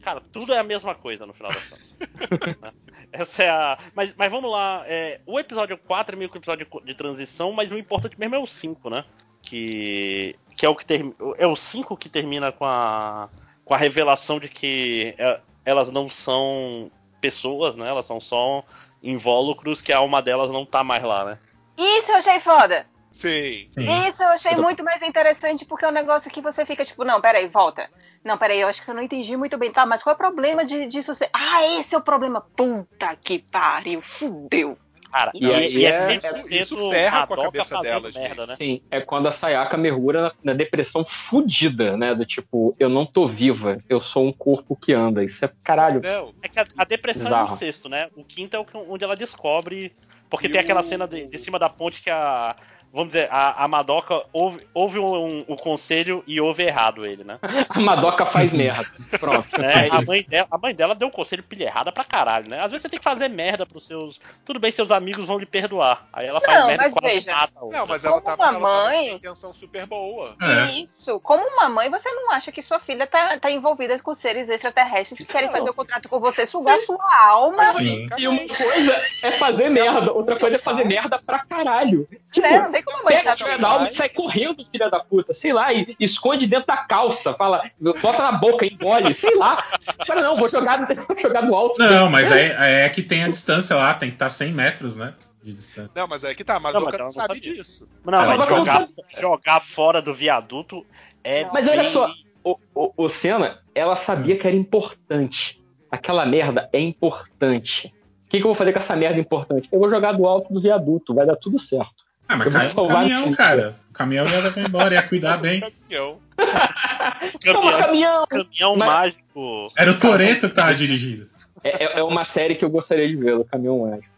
Cara, 0.03 0.21
tudo 0.33 0.53
é 0.53 0.59
a 0.59 0.65
mesma 0.65 0.95
coisa 0.95 1.25
no 1.25 1.33
final 1.33 1.51
das 1.51 1.67
contas. 1.69 2.57
Essa 3.13 3.43
é 3.45 3.49
a. 3.49 3.79
Mas, 3.95 4.13
mas 4.17 4.31
vamos 4.31 4.51
lá. 4.51 4.83
é, 4.87 5.21
o 5.25 5.39
episódio 5.39 5.79
4 5.79 6.15
é 6.15 6.19
meio 6.19 6.29
que 6.29 6.37
o 6.37 6.41
episódio 6.41 6.67
de 6.85 6.95
transição, 6.95 7.53
mas 7.53 7.71
o 7.71 7.79
importante 7.79 8.19
mesmo 8.19 8.35
é 8.35 8.39
o 8.39 8.47
5, 8.47 8.91
né? 8.91 9.05
Que. 9.45 10.37
Que 10.57 10.67
é 10.67 10.69
o 10.69 10.75
que 10.75 10.87
termina. 10.87 11.15
É 11.37 11.47
o 11.47 11.57
5 11.57 11.97
que 11.97 12.09
termina 12.09 12.53
com 12.53 12.65
a. 12.65 13.29
Com 13.65 13.75
a 13.75 13.79
revelação 13.79 14.39
de 14.39 14.49
que 14.49 15.15
é, 15.17 15.41
elas 15.65 15.91
não 15.91 16.09
são 16.09 16.91
pessoas, 17.21 17.75
né? 17.77 17.89
Elas 17.89 18.07
são 18.07 18.21
só 18.21 18.63
invólucros 19.03 19.81
que 19.81 19.93
a 19.93 19.99
alma 19.99 20.21
delas 20.21 20.51
não 20.51 20.67
tá 20.67 20.85
mais 20.85 21.03
lá, 21.03 21.25
né? 21.25 21.39
Isso 21.77 22.13
eu 22.13 22.17
achei 22.17 22.41
foda. 22.41 22.87
Sim. 23.11 23.69
Sim. 23.73 24.09
Isso 24.09 24.23
eu 24.23 24.29
achei 24.29 24.57
muito 24.57 24.83
mais 24.83 25.01
interessante 25.01 25.65
porque 25.65 25.85
é 25.85 25.89
um 25.89 25.93
negócio 25.93 26.31
que 26.31 26.41
você 26.41 26.67
fica 26.67 26.85
tipo, 26.85 27.05
não, 27.05 27.21
peraí, 27.21 27.47
volta. 27.47 27.89
Não, 28.25 28.37
peraí, 28.37 28.61
eu 28.61 28.69
acho 28.69 28.83
que 28.83 28.91
eu 28.91 28.95
não 28.95 29.03
entendi 29.03 29.37
muito 29.37 29.57
bem, 29.57 29.71
tá? 29.71 29.87
Mas 29.87 30.03
qual 30.03 30.13
é 30.13 30.17
o 30.17 30.19
problema 30.19 30.65
de, 30.65 30.87
disso 30.87 31.15
ser. 31.15 31.31
Ah, 31.33 31.63
esse 31.79 31.95
é 31.95 31.99
o 31.99 32.03
problema. 32.03 32.41
Puta 32.57 33.15
que 33.17 33.39
pariu, 33.39 34.03
fudeu. 34.03 34.77
Cara, 35.15 35.31
E 35.33 35.47
aí 35.47 35.87
é- 35.87 36.17
isso- 36.17 36.53
isso 36.53 36.91
ferra 36.91 37.25
com 37.25 37.35
a 37.35 37.45
cabeça 37.45 37.77
fazendo 37.77 38.01
delas 38.03 38.17
merda, 38.17 38.47
né? 38.49 38.55
Sim, 38.57 38.81
é 38.91 39.01
quando 39.01 39.29
a 39.29 39.31
Sayaka 39.31 39.77
mergulha 39.77 40.23
na, 40.23 40.33
na 40.43 40.53
depressão 40.55 41.05
fudida, 41.05 41.97
né? 41.97 42.13
Do 42.17 42.27
tipo, 42.27 42.75
eu 42.81 42.89
não 42.89 43.07
tô 43.07 43.29
viva, 43.29 43.79
eu 43.89 44.01
sou 44.01 44.27
um 44.27 44.33
corpo 44.33 44.75
que 44.75 44.93
anda. 44.93 45.23
Isso 45.23 45.45
é 45.45 45.51
caralho. 45.63 46.01
Não, 46.03 46.35
É 46.43 46.49
que 46.49 46.59
a, 46.59 46.67
a 46.77 46.85
depressão 46.85 47.23
é 47.23 47.25
Bizarro. 47.27 47.51
no 47.53 47.59
sexto, 47.59 47.89
né? 47.89 48.09
O 48.17 48.25
quinto 48.25 48.57
é 48.57 48.59
o 48.59 48.67
onde 48.89 49.05
ela 49.05 49.15
descobre. 49.15 49.93
Porque 50.29 50.49
E 50.49 50.51
tem 50.51 50.61
aquela 50.61 50.81
o- 50.81 50.85
cena 50.85 51.07
de, 51.07 51.29
de 51.29 51.39
cima 51.39 51.61
da 51.61 51.69
ponte 51.69 52.03
que 52.03 52.11
a, 52.11 52.57
vamos 52.95 53.09
dizer, 53.13 53.29
a, 53.31 53.65
a 53.65 53.69
Madoka 53.69 54.23
ouve, 54.33 54.67
ouve 54.73 54.99
um, 54.99 55.45
um 55.49 55.57
conselho 55.57 56.23
e 56.27 56.41
ouve 56.41 56.63
errado 56.63 57.05
ele, 57.05 57.25
né? 57.25 57.39
A 57.69 57.81
Madoka 57.81 58.25
faz 58.25 58.53
merda. 58.55 58.87
Pronto. 59.19 59.61
É, 59.61 59.89
É 59.89 59.91
a, 59.91 60.01
mãe 60.03 60.23
dela, 60.23 60.47
a 60.51 60.57
mãe 60.59 60.75
dela 60.75 60.95
deu 60.95 61.09
um 61.09 61.11
conselho 61.11 61.43
pilha 61.43 61.65
errada 61.65 61.91
pra 61.91 62.05
caralho, 62.05 62.49
né? 62.49 62.61
Às 62.61 62.71
vezes 62.71 62.83
você 62.83 62.89
tem 62.89 62.99
que 62.99 63.05
fazer 63.05 63.29
merda 63.29 63.67
pros 63.67 63.87
seus. 63.87 64.21
Tudo 64.45 64.61
bem, 64.61 64.71
seus 64.71 64.91
amigos 64.91 65.27
vão 65.27 65.39
lhe 65.39 65.47
perdoar. 65.47 66.07
Aí 66.13 66.27
ela 66.27 66.41
faz 66.41 66.61
Não, 66.61 66.67
merda 66.69 66.85
mas 66.85 66.93
quase 66.95 67.15
veja. 67.17 67.33
mata 67.33 67.53
outra. 67.61 67.79
Não, 67.81 67.87
mas 67.87 68.05
ela 68.05 68.21
Como 68.21 68.37
tava, 68.37 68.43
uma 68.43 68.69
ela 68.69 68.85
mãe- 68.85 69.03
com 69.05 69.09
uma 69.11 69.17
intenção 69.17 69.53
super 69.53 69.87
boa. 69.87 70.37
É. 70.41 70.71
Isso. 70.81 71.19
Como 71.21 71.45
uma 71.47 71.69
mãe, 71.69 71.91
você 71.91 72.11
não 72.13 72.31
acha 72.31 72.53
que 72.53 72.63
sua 72.63 72.79
filha 72.79 73.07
tá, 73.07 73.39
tá 73.39 73.51
envolvida 73.51 73.99
com 74.01 74.15
seres 74.15 74.49
extraterrestres 74.49 75.19
que 75.19 75.25
querem 75.33 75.49
Não. 75.51 75.57
fazer 75.59 75.71
o 75.71 75.75
contrato 75.75 76.09
com 76.09 76.21
você, 76.21 76.47
sugar 76.47 76.79
sua 76.79 77.05
alma, 77.27 77.67
Sim. 77.73 78.07
E 78.17 78.29
uma 78.29 78.47
coisa 78.47 79.05
é 79.23 79.33
fazer 79.33 79.69
merda, 79.69 80.13
outra 80.13 80.39
coisa 80.39 80.57
é 80.57 80.59
fazer 80.59 80.85
merda 80.85 81.19
pra 81.19 81.41
caralho. 81.45 82.09
Tipo, 82.31 82.47
né? 82.49 82.59
Não 82.61 82.71
tem 82.73 82.83
como 82.85 83.05
Pega 83.05 83.35
da 83.59 83.69
alma 83.69 83.89
e 83.89 83.93
sai 83.93 84.09
correndo, 84.09 84.65
filha 84.65 84.91
da 84.91 85.01
puta. 85.01 85.33
Sei 85.35 85.53
lá, 85.53 85.73
e 85.73 85.97
esconde 85.99 86.47
dentro 86.47 86.67
da 86.67 86.77
calça. 86.77 87.33
Fala, 87.35 87.63
bota 87.81 88.23
na 88.23 88.33
boca, 88.33 88.67
engole, 88.67 89.13
sei 89.15 89.35
lá. 89.37 89.65
Fala, 90.07 90.23
não, 90.23 90.37
vou 90.37 90.49
jogar, 90.49 90.87
vou 91.09 91.19
jogar 91.19 91.43
no 91.43 91.55
alto. 91.55 91.79
Não, 91.79 92.11
mas 92.11 92.31
é, 92.31 92.85
é 92.85 92.89
que 92.89 93.03
tem 93.03 93.25
a 93.25 93.29
distância 93.29 93.75
lá, 93.77 93.95
tem 93.95 94.09
que 94.11 94.17
estar 94.17 94.31
100 94.31 94.53
metros, 94.53 94.97
né? 94.97 95.15
De 95.43 95.53
distância. 95.53 95.91
Não, 95.95 96.07
mas 96.09 96.25
é 96.25 96.35
que 96.35 96.43
tá, 96.45 96.55
a 96.55 96.57
Não, 96.57 96.63
Madoka 96.63 96.93
mas 96.93 97.01
não, 97.01 97.11
sabe 97.11 97.35
sabia. 97.35 97.55
disso. 97.55 97.89
Não, 98.05 98.27
mas 98.27 98.49
jogar, 98.49 98.89
jogar 99.21 99.61
fora 99.61 100.01
do 100.01 100.15
viaduto 100.15 100.87
é. 101.23 101.47
Mas 101.53 101.69
olha 101.69 101.83
bem- 101.83 101.91
só, 101.91 102.11
o, 102.43 102.59
o, 102.75 102.93
o 102.97 103.09
Senna, 103.09 103.61
ela 103.75 103.97
sabia 103.97 104.37
que 104.39 104.47
era 104.47 104.57
importante. 104.57 105.63
Aquela 105.91 106.25
merda 106.27 106.69
é 106.73 106.81
importante. 106.81 107.95
O 108.27 108.31
que, 108.31 108.39
que 108.39 108.43
eu 108.45 108.49
vou 108.49 108.55
fazer 108.55 108.73
com 108.73 108.79
essa 108.81 108.97
merda 108.97 109.19
importante? 109.21 109.69
Eu 109.71 109.79
vou 109.79 109.89
jogar 109.89 110.13
do 110.13 110.27
alto 110.27 110.53
do 110.53 110.61
viaduto, 110.61 111.15
vai 111.15 111.25
dar 111.25 111.37
tudo 111.37 111.59
certo. 111.59 112.04
Ah, 112.29 112.37
mas 112.37 112.47
Eu 112.47 112.53
vou 112.53 112.61
caiu 112.61 112.75
no 112.75 112.89
caminhão, 112.89 113.35
cara. 113.35 113.77
O 113.91 113.93
caminhão 113.93 114.27
ia 114.27 114.41
levar 114.41 114.61
embora, 114.61 114.95
ia 114.95 115.03
cuidar 115.03 115.37
bem. 115.39 115.61
Caminhão. 115.89 116.21
Toma, 117.45 117.79
caminhão! 117.79 118.27
caminhão 118.27 118.77
Mas- 118.77 118.89
mágico. 118.89 119.69
Era 119.77 119.91
o 119.93 119.99
Toreto 120.01 120.49
que 120.49 120.55
tava 120.55 120.75
dirigindo. 120.75 121.29
É, 121.63 121.85
é- 121.85 121.99
é 122.01 122.03
uma 122.03 122.25
série 122.25 122.55
que 122.57 122.65
eu 122.65 122.71
gostaria 122.71 123.07
de 123.09 123.17
ver, 123.17 123.35
o 123.37 123.45
Caminhão 123.45 123.79
Mágico. 123.89 124.13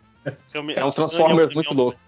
Cami- 0.52 0.74
É 0.74 0.84
um 0.84 0.90
Transformers 0.90 1.50
caminhão 1.50 1.54
muito 1.54 1.74
louco. 1.74 1.98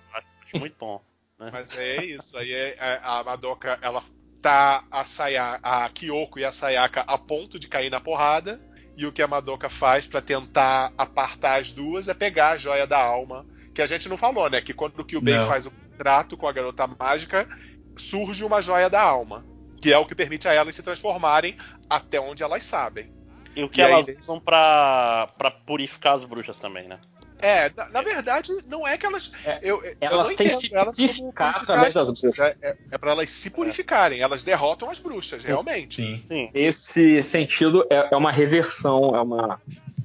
muito 0.54 0.76
bom. 0.78 1.00
Mas 1.38 1.76
é 1.78 2.04
isso. 2.04 2.36
Aí 2.36 2.52
é- 2.52 2.76
é- 2.78 3.00
a 3.02 3.22
Madoka, 3.22 3.78
ela 3.80 4.02
tá 4.42 4.82
a, 4.90 5.04
Saya, 5.04 5.58
a 5.62 5.88
Kyoko 5.90 6.38
e 6.40 6.44
a 6.44 6.50
Sayaka 6.50 7.02
a 7.06 7.16
ponto 7.16 7.58
de 7.58 7.68
cair 7.68 7.90
na 7.90 8.00
porrada. 8.00 8.60
E 8.96 9.06
o 9.06 9.12
que 9.12 9.22
a 9.22 9.28
Madoka 9.28 9.68
faz 9.68 10.06
pra 10.08 10.20
tentar 10.20 10.92
apartar 10.98 11.60
as 11.60 11.70
duas 11.70 12.08
é 12.08 12.14
pegar 12.14 12.50
a 12.50 12.56
joia 12.56 12.84
da 12.86 12.98
alma. 12.98 13.46
Que 13.72 13.80
a 13.80 13.86
gente 13.86 14.08
não 14.08 14.16
falou, 14.16 14.50
né? 14.50 14.60
Que 14.60 14.72
quando 14.74 14.98
o 14.98 15.04
Kyubei 15.04 15.38
faz 15.44 15.66
o 15.66 15.72
contrato 15.98 16.36
com 16.36 16.46
a 16.46 16.52
garota 16.52 16.86
mágica, 16.86 17.48
surge 17.96 18.44
uma 18.44 18.62
joia 18.62 18.88
da 18.88 19.02
alma. 19.02 19.44
Que 19.80 19.92
é 19.92 19.98
o 19.98 20.06
que 20.06 20.14
permite 20.14 20.48
a 20.48 20.52
elas 20.52 20.74
se 20.74 20.82
transformarem 20.82 21.56
até 21.90 22.20
onde 22.20 22.42
elas 22.42 22.64
sabem. 22.64 23.12
E 23.54 23.62
o 23.62 23.68
que 23.68 23.80
E 23.80 23.84
aí, 23.84 23.92
elas 23.92 24.06
nesse- 24.06 24.18
usam 24.30 24.40
pra, 24.40 25.28
pra 25.38 25.50
purificar 25.50 26.16
as 26.16 26.24
bruxas 26.24 26.58
também, 26.58 26.88
né? 26.88 26.98
É, 27.40 27.70
na, 27.76 27.88
na 27.88 28.02
verdade, 28.02 28.50
não 28.66 28.86
é 28.86 28.98
que 28.98 29.06
elas. 29.06 29.30
É, 29.46 29.60
eu, 29.62 29.80
elas 30.00 30.34
têm 30.34 30.48
que 30.48 30.56
se 30.56 30.68
purificar 30.70 31.56
através 31.62 31.96
as 31.96 32.08
das 32.08 32.20
bruxas. 32.20 32.38
É, 32.38 32.56
é, 32.70 32.76
é 32.90 32.98
pra 32.98 33.12
elas 33.12 33.30
se 33.30 33.50
purificarem. 33.50 34.20
Elas 34.20 34.42
derrotam 34.42 34.90
as 34.90 34.98
bruxas, 34.98 35.44
realmente. 35.44 35.96
Sim. 36.02 36.24
Sim. 36.28 36.50
Esse 36.52 37.22
sentido 37.22 37.86
é, 37.88 38.08
é 38.12 38.16
uma 38.16 38.32
reversão, 38.32 39.14
é 39.14 39.20
uma, 39.20 39.60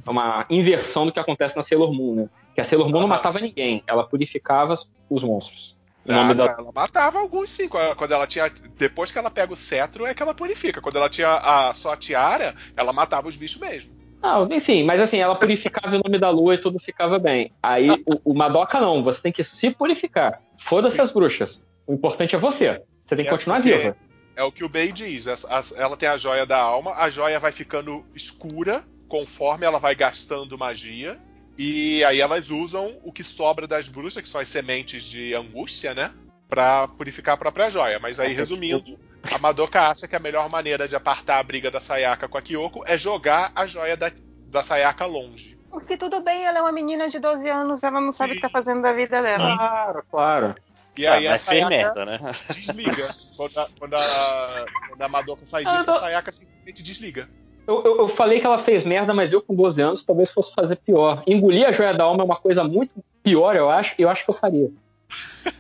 é 0.06 0.10
uma 0.10 0.46
inversão 0.52 1.08
do 1.08 1.12
que 1.12 1.20
acontece 1.20 1.56
na 1.56 1.64
Sailor 1.64 1.92
Moon, 1.92 2.14
né? 2.16 2.30
Que 2.54 2.62
a 2.62 2.64
Sailor 2.64 2.88
Moon 2.88 3.02
não 3.02 3.08
matava 3.08 3.40
ninguém, 3.40 3.84
ela 3.88 4.04
purificava 4.04 4.76
os 5.10 5.24
monstros. 5.24 5.73
Ah, 6.08 6.34
da... 6.34 6.46
Ela 6.58 6.72
matava 6.74 7.20
alguns 7.20 7.50
sim. 7.50 7.68
Quando 7.68 8.12
ela 8.12 8.28
tinha. 8.28 8.52
Depois 8.78 9.12
que 9.12 9.18
ela 9.18 9.32
pega 9.32 9.54
o 9.54 9.58
cetro, 9.58 10.06
é 10.06 10.14
que 10.14 10.22
ela 10.22 10.34
purifica. 10.34 10.82
Quando 10.82 10.98
ela 10.98 11.10
tinha 11.10 11.30
a, 11.34 11.74
só 11.74 11.94
a 11.94 11.98
tiara, 11.98 12.54
ela 12.76 12.92
matava 12.92 13.28
os 13.28 13.36
bichos 13.36 13.60
mesmo. 13.62 13.94
Ah, 14.22 14.46
enfim, 14.52 14.84
mas 14.86 15.02
assim, 15.02 15.18
ela 15.18 15.36
purificava 15.36 15.96
em 15.96 16.02
nome 16.04 16.18
da 16.18 16.30
lua 16.30 16.56
e 16.56 16.58
tudo 16.58 16.80
ficava 16.80 17.20
bem. 17.20 17.52
Aí 17.62 17.90
o, 18.06 18.32
o 18.32 18.34
Madoka 18.34 18.80
não, 18.80 19.04
você 19.04 19.22
tem 19.22 19.32
que 19.34 19.44
se 19.44 19.72
purificar. 19.72 20.42
Foda-se 20.58 21.00
as 21.02 21.12
bruxas. 21.12 21.62
O 21.86 21.94
importante 21.94 22.34
é 22.34 22.40
você. 22.40 22.82
Você 23.04 23.16
tem 23.18 23.26
que 23.26 23.30
É 23.30 23.34
continuar 23.34 23.62
porque- 23.62 23.78
viva. 23.78 23.98
É 24.36 24.42
o 24.44 24.52
que 24.52 24.64
o 24.64 24.70
Bey 24.70 24.92
diz. 24.92 25.28
Ela 25.76 25.96
tem 25.96 26.10
a 26.10 26.18
joia 26.18 26.46
da 26.46 26.58
alma, 26.58 26.94
a 26.96 27.10
joia 27.10 27.40
vai 27.40 27.52
ficando 27.52 28.04
escura 28.16 28.84
conforme 29.08 29.66
ela 29.66 29.78
vai 29.78 29.94
gastando 29.94 30.58
magia. 30.58 31.20
E 31.58 32.04
aí 32.06 32.20
elas 32.20 32.50
usam 32.50 32.98
o 33.04 33.12
que 33.12 33.24
sobra 33.24 33.68
das 33.68 33.88
bruxas, 33.88 34.22
que 34.24 34.30
são 34.30 34.42
as 34.42 34.50
sementes 34.50 35.04
de 35.04 35.36
angústia, 35.36 35.94
né? 35.94 36.12
Pra 36.50 36.88
purificar 36.88 37.36
a 37.36 37.38
própria 37.38 37.70
joia. 37.70 38.00
Mas 38.00 38.20
aí, 38.20 38.34
resumindo, 38.34 38.98
a 39.24 39.38
Madoka 39.38 39.90
acha 39.90 40.08
que 40.08 40.16
a 40.16 40.20
melhor 40.20 40.50
maneira 40.50 40.88
de 40.88 40.96
apartar 40.96 41.40
a 41.40 41.44
briga 41.44 41.70
da 41.72 41.80
Sayaka 41.80 42.28
com 42.28 42.38
a 42.38 42.42
Kyoko 42.42 42.84
é 42.86 42.98
jogar 42.98 43.52
a 43.56 43.66
joia 43.66 43.96
da, 43.96 44.12
da 44.48 44.64
Sayaka 44.64 45.06
longe. 45.06 45.58
Porque 45.70 45.98
tudo 45.98 46.22
bem, 46.22 46.46
ela 46.46 46.60
é 46.60 46.62
uma 46.62 46.72
menina 46.72 47.10
de 47.10 47.18
12 47.20 47.50
anos, 47.50 47.84
ela 47.84 48.00
não 48.00 48.12
sabe 48.12 48.34
o 48.34 48.36
que 48.36 48.42
tá 48.42 48.50
fazendo 48.50 48.82
da 48.84 48.94
vida 48.94 49.22
dela. 49.22 49.58
Claro, 49.58 50.04
claro. 50.10 50.56
E 50.96 51.08
Ah, 51.08 51.14
aí 51.14 51.26
a 51.28 51.32
mas 51.32 51.44
fez 51.44 51.60
Sayaka 51.62 51.70
merda, 51.70 52.06
né? 52.06 52.20
desliga. 52.54 53.16
Quando 53.36 53.58
a, 53.60 53.70
quando 53.80 53.94
a, 53.96 54.66
quando 54.90 55.02
a 55.02 55.08
Madoka 55.08 55.46
faz 55.48 55.66
Ah, 55.66 55.80
isso, 55.80 55.90
a. 55.90 55.94
Sayaka 55.94 56.32
simplesmente 56.32 56.84
desliga. 56.84 57.28
Eu, 57.68 57.84
eu- 57.84 57.98
eu 58.00 58.08
falei 58.08 58.40
que 58.40 58.46
ela 58.46 58.58
fez 58.58 58.84
merda, 58.84 59.14
mas 59.14 59.32
eu 59.32 59.42
com 59.42 59.56
12 59.56 59.82
anos 59.82 60.04
talvez 60.04 60.30
fosse 60.32 60.54
fazer 60.54 60.76
pior. 60.78 61.24
Engolir 61.26 61.68
a 61.68 61.72
joia 61.72 61.94
da 61.94 62.04
alma 62.04 62.22
é 62.24 62.26
uma 62.26 62.36
coisa 62.36 62.64
muito 62.64 63.04
pior, 63.24 63.56
eu 63.56 63.70
acho, 63.70 63.96
e 63.98 64.02
eu 64.02 64.10
acho 64.10 64.24
que 64.26 64.30
eu 64.30 64.36
faria. 64.36 64.70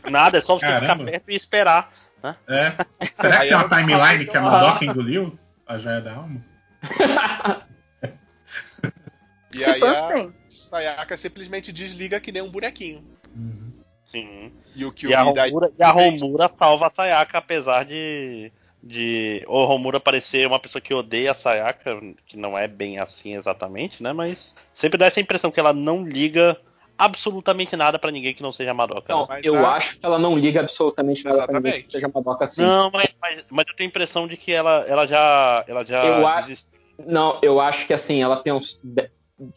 Nada, 0.09 0.37
é 0.37 0.41
só 0.41 0.55
você 0.55 0.65
Caramba. 0.65 0.93
ficar 0.93 1.05
perto 1.11 1.29
e 1.31 1.35
esperar. 1.35 1.93
É. 2.47 2.71
Será 3.13 3.39
que 3.41 3.47
tem 3.49 3.55
uma 3.57 3.69
timeline 3.69 4.25
que 4.25 4.37
a 4.37 4.41
Madoka 4.41 4.85
engoliu? 4.85 5.37
A 5.67 5.77
joia 5.77 6.01
da 6.01 6.13
alma? 6.15 6.43
E 9.53 9.59
Se 9.59 9.69
aí 9.69 9.83
a 9.83 10.07
tem. 10.07 10.33
Sayaka 10.49 11.15
simplesmente 11.15 11.71
desliga 11.71 12.19
que 12.19 12.31
nem 12.31 12.41
um 12.41 12.49
bonequinho. 12.49 13.03
Uhum. 13.35 13.71
Sim. 14.05 14.51
E 14.75 14.83
o 14.83 14.91
que 14.91 15.05
E 15.07 15.13
a, 15.13 15.21
Romura, 15.21 15.71
e 15.77 15.83
a 15.83 15.91
Romura 15.91 16.51
salva 16.57 16.87
a 16.87 16.91
Sayaka, 16.91 17.37
apesar 17.37 17.85
de. 17.85 18.51
De 18.85 19.41
o 19.47 19.63
Romura 19.63 19.97
parecer 19.99 20.45
uma 20.45 20.59
pessoa 20.59 20.81
que 20.81 20.93
odeia 20.93 21.31
a 21.31 21.35
Sayaka, 21.35 21.99
que 22.25 22.35
não 22.35 22.57
é 22.57 22.67
bem 22.67 22.99
assim 22.99 23.33
exatamente, 23.35 24.03
né? 24.03 24.11
Mas 24.11 24.53
sempre 24.73 24.97
dá 24.97 25.05
essa 25.05 25.21
impressão 25.21 25.49
que 25.49 25.59
ela 25.59 25.71
não 25.71 26.03
liga 26.05 26.57
absolutamente 26.97 27.75
nada 27.75 27.97
pra 27.97 28.11
ninguém 28.11 28.33
que 28.33 28.43
não 28.43 28.51
seja 28.51 28.73
Madoka. 28.73 29.01
Então, 29.05 29.25
né? 29.27 29.39
Eu 29.43 29.65
a- 29.65 29.75
acho 29.77 29.97
que 29.97 30.05
ela 30.05 30.19
não 30.19 30.37
liga 30.37 30.59
absolutamente 30.59 31.23
nada 31.23 31.45
pra 31.47 31.59
ninguém 31.59 31.83
que 31.83 31.91
seja 31.91 32.09
Madoka 32.13 32.43
assim. 32.43 32.61
Não, 32.61 32.91
mas, 32.91 33.07
mas, 33.21 33.45
mas 33.49 33.65
eu 33.67 33.75
tenho 33.75 33.87
a 33.87 33.89
impressão 33.89 34.27
de 34.27 34.35
que 34.37 34.51
ela, 34.51 34.85
ela 34.87 35.07
já. 35.07 35.63
Ela 35.67 35.85
já 35.85 36.03
Eu 36.05 36.27
acho- 36.27 36.41
desistiu. 36.49 36.79
Não, 37.07 37.39
eu 37.41 37.59
acho 37.59 37.87
que 37.87 37.93
assim, 37.93 38.21
ela 38.21 38.35
tem 38.37 38.53
uns. 38.53 38.79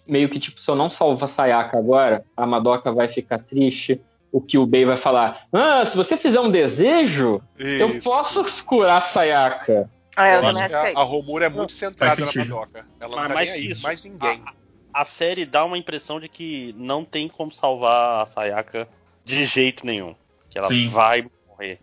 Meio 0.06 0.28
que 0.28 0.38
tipo, 0.40 0.58
se 0.58 0.68
eu 0.70 0.74
não 0.74 0.88
salvar 0.88 1.24
a 1.28 1.32
Sayaka 1.32 1.76
agora, 1.78 2.24
a 2.36 2.46
Madoka 2.46 2.90
vai 2.92 3.08
ficar 3.08 3.38
triste. 3.40 4.00
O 4.32 4.40
Kyubei 4.40 4.84
vai 4.84 4.96
falar: 4.96 5.46
Ah, 5.52 5.84
se 5.84 5.96
você 5.96 6.16
fizer 6.16 6.40
um 6.40 6.50
desejo, 6.50 7.40
eu 7.58 7.90
Isso. 7.90 8.02
posso 8.08 8.44
curar 8.64 8.98
a 8.98 9.00
Sayaka. 9.00 9.90
Ah, 10.16 10.28
eu 10.28 10.34
Eu 10.36 10.40
também 10.42 10.62
acho 10.62 10.74
que 10.74 10.80
que 10.80 10.86
é 10.88 10.94
a, 10.94 11.00
a 11.00 11.02
Romura 11.04 11.46
é 11.46 11.48
muito 11.48 11.72
centrada 11.72 12.24
na. 12.24 12.32
Madoka. 12.34 12.86
Ela 13.00 13.10
não 13.10 13.18
Mas 13.18 13.28
tá 13.28 13.34
mais 13.34 13.50
aí, 13.50 13.70
isso. 13.70 13.82
mais 13.82 14.02
ninguém. 14.04 14.42
A 14.92 15.04
série 15.04 15.44
dá 15.44 15.64
uma 15.64 15.76
impressão 15.76 16.18
de 16.18 16.28
que 16.28 16.74
não 16.78 17.04
tem 17.04 17.28
como 17.28 17.52
salvar 17.52 18.22
a 18.22 18.26
Sayaka 18.26 18.88
de 19.24 19.44
jeito 19.44 19.84
nenhum. 19.84 20.14
Que 20.50 20.58
ela 20.58 20.68
Sim. 20.68 20.88
vai 20.88 21.26
morrer. 21.48 21.78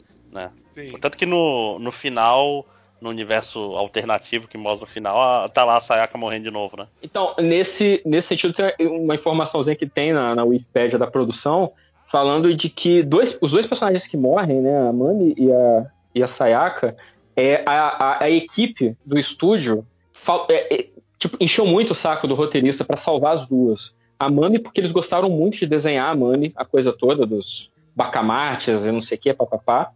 Sim. 0.70 0.92
Tanto 1.00 1.16
que 1.16 1.26
no, 1.28 1.78
no 1.78 1.92
final, 1.92 2.66
no 3.00 3.10
universo 3.10 3.60
alternativo 3.76 4.48
que 4.48 4.58
mostra 4.58 4.88
no 4.88 4.92
final, 4.92 5.22
a- 5.22 5.48
tá 5.48 5.64
lá 5.64 5.78
a 5.78 5.82
Sayaka 5.82 6.18
morrendo 6.18 6.46
de 6.46 6.52
novo, 6.52 6.76
né? 6.76 6.88
Então, 7.04 7.36
nesse, 7.40 8.02
nesse 8.04 8.30
sentido, 8.30 8.54
tem 8.54 8.88
uma 8.88 9.14
informaçãozinha 9.14 9.76
que 9.76 9.86
tem 9.88 10.12
na, 10.12 10.34
na 10.34 10.44
Wikipédia 10.44 10.98
da 10.98 11.06
produção, 11.06 11.72
falando 12.14 12.54
de 12.54 12.70
que 12.70 13.02
dois, 13.02 13.36
os 13.42 13.54
dois 13.54 13.66
personagens 13.66 14.06
que 14.06 14.16
morrem, 14.16 14.62
né, 14.62 14.88
a 14.88 14.94
Mami 14.94 15.34
e 15.36 15.52
a, 15.52 15.86
e 16.14 16.22
a 16.22 16.28
Sayaka, 16.28 16.96
é 17.36 17.64
a, 17.66 17.88
a, 17.88 18.24
a 18.26 18.30
equipe 18.30 18.96
do 19.04 19.18
estúdio 19.18 19.84
fal- 20.12 20.46
é- 20.48 20.76
é, 20.76 20.90
tipo, 21.18 21.36
encheu 21.40 21.66
muito 21.66 21.90
o 21.90 21.96
saco 21.96 22.28
do 22.28 22.36
roteirista 22.36 22.86
para 22.86 22.98
salvar 22.98 23.34
as 23.34 23.48
duas. 23.48 23.96
A 24.20 24.30
Mami, 24.30 24.60
porque 24.60 24.80
eles 24.80 24.92
gostaram 24.92 25.28
muito 25.28 25.58
de 25.58 25.66
desenhar 25.66 26.12
a 26.12 26.16
Mami, 26.16 26.54
a 26.56 26.64
coisa 26.64 26.94
toda 26.94 27.26
dos 27.26 27.72
bacamates 27.96 28.86
e 28.86 28.92
não 28.92 29.02
sei 29.02 29.18
o 29.18 29.22
que, 29.22 29.34
papapá. 29.34 29.90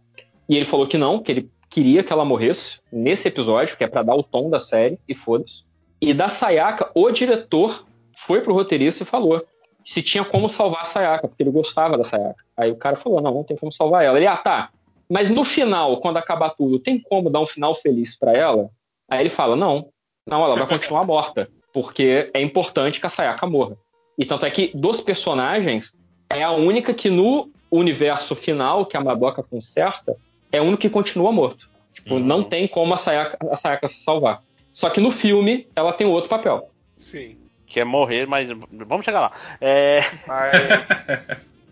E 0.48 0.56
ele 0.56 0.64
falou 0.64 0.88
que 0.88 0.98
não, 0.98 1.20
que 1.20 1.30
ele 1.30 1.50
queria 1.70 2.02
que 2.02 2.12
ela 2.12 2.24
morresse 2.24 2.80
nesse 2.90 3.28
episódio, 3.28 3.76
que 3.76 3.84
é 3.84 3.86
para 3.86 4.02
dar 4.02 4.16
o 4.16 4.24
tom 4.24 4.50
da 4.50 4.58
série, 4.58 4.98
e 5.08 5.14
foda-se. 5.14 5.62
E 6.00 6.12
da 6.12 6.28
Sayaka, 6.28 6.90
o 6.96 7.08
diretor 7.12 7.86
foi 8.16 8.40
pro 8.40 8.54
roteirista 8.54 9.04
e 9.04 9.06
falou 9.06 9.46
se 9.88 10.02
tinha 10.02 10.22
como 10.22 10.50
salvar 10.50 10.82
a 10.82 10.84
Sayaka, 10.84 11.26
porque 11.26 11.42
ele 11.42 11.50
gostava 11.50 11.96
da 11.96 12.04
Sayaka. 12.04 12.44
Aí 12.54 12.70
o 12.70 12.76
cara 12.76 12.96
falou: 12.96 13.22
não, 13.22 13.32
não 13.32 13.42
tem 13.42 13.56
como 13.56 13.72
salvar 13.72 14.04
ela. 14.04 14.18
Ele, 14.18 14.26
ah, 14.26 14.36
tá. 14.36 14.68
Mas 15.08 15.30
no 15.30 15.44
final, 15.44 15.98
quando 16.02 16.18
acabar 16.18 16.50
tudo, 16.50 16.78
tem 16.78 17.00
como 17.00 17.30
dar 17.30 17.40
um 17.40 17.46
final 17.46 17.74
feliz 17.74 18.14
para 18.14 18.34
ela? 18.34 18.68
Aí 19.08 19.20
ele 19.20 19.30
fala: 19.30 19.56
não, 19.56 19.88
não, 20.26 20.44
ela 20.44 20.56
vai 20.56 20.66
continuar 20.68 21.04
morta, 21.04 21.48
porque 21.72 22.30
é 22.34 22.40
importante 22.42 23.00
que 23.00 23.06
a 23.06 23.08
Sayaka 23.08 23.46
morra. 23.46 23.78
E 24.18 24.26
tanto 24.26 24.44
é 24.44 24.50
que 24.50 24.70
dos 24.74 25.00
personagens, 25.00 25.90
é 26.28 26.42
a 26.42 26.50
única 26.50 26.92
que 26.92 27.08
no 27.08 27.50
universo 27.70 28.34
final 28.34 28.84
que 28.84 28.94
a 28.94 29.00
Madoka 29.00 29.42
conserta 29.42 30.14
é 30.52 30.60
o 30.60 30.64
único 30.64 30.82
que 30.82 30.90
continua 30.90 31.32
morto. 31.32 31.70
Tipo, 31.94 32.16
Uhum. 32.16 32.20
não 32.20 32.44
tem 32.44 32.68
como 32.68 32.92
a 32.92 32.98
Sayaka, 32.98 33.38
a 33.50 33.56
Sayaka 33.56 33.88
se 33.88 34.02
salvar. 34.02 34.42
Só 34.70 34.90
que 34.90 35.00
no 35.00 35.10
filme 35.10 35.66
ela 35.74 35.94
tem 35.94 36.06
outro 36.06 36.28
papel. 36.28 36.68
Sim. 36.98 37.38
Que 37.68 37.80
é 37.80 37.84
morrer, 37.84 38.26
mas 38.26 38.48
vamos 38.70 39.04
chegar 39.04 39.20
lá. 39.20 39.32
É, 39.60 40.00
Mas 40.26 41.26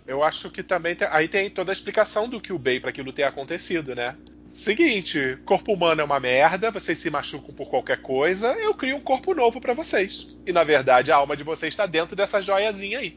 eu 0.06 0.22
acho 0.22 0.50
que 0.50 0.62
também 0.62 0.94
tem- 0.94 1.08
aí 1.10 1.26
tem 1.28 1.48
toda 1.50 1.72
a 1.72 1.74
explicação 1.74 2.28
do 2.28 2.40
Kyubei 2.40 2.78
para 2.80 2.90
aquilo 2.90 3.12
ter 3.12 3.22
acontecido, 3.24 3.94
né? 3.94 4.14
Seguinte, 4.50 5.38
corpo 5.44 5.72
humano 5.72 6.00
é 6.00 6.04
uma 6.04 6.20
merda, 6.20 6.70
vocês 6.70 6.98
se 6.98 7.10
machucam 7.10 7.54
por 7.54 7.68
qualquer 7.68 8.00
coisa, 8.00 8.52
eu 8.54 8.72
crio 8.74 8.96
um 8.96 9.00
corpo 9.00 9.34
novo 9.34 9.60
para 9.60 9.74
vocês. 9.74 10.28
E 10.46 10.52
na 10.52 10.64
verdade 10.64 11.10
a 11.12 11.16
alma 11.16 11.36
de 11.36 11.44
vocês 11.44 11.72
está 11.74 11.84
dentro 11.86 12.14
dessa 12.16 12.40
joiazinha 12.40 12.98
aí. 13.00 13.16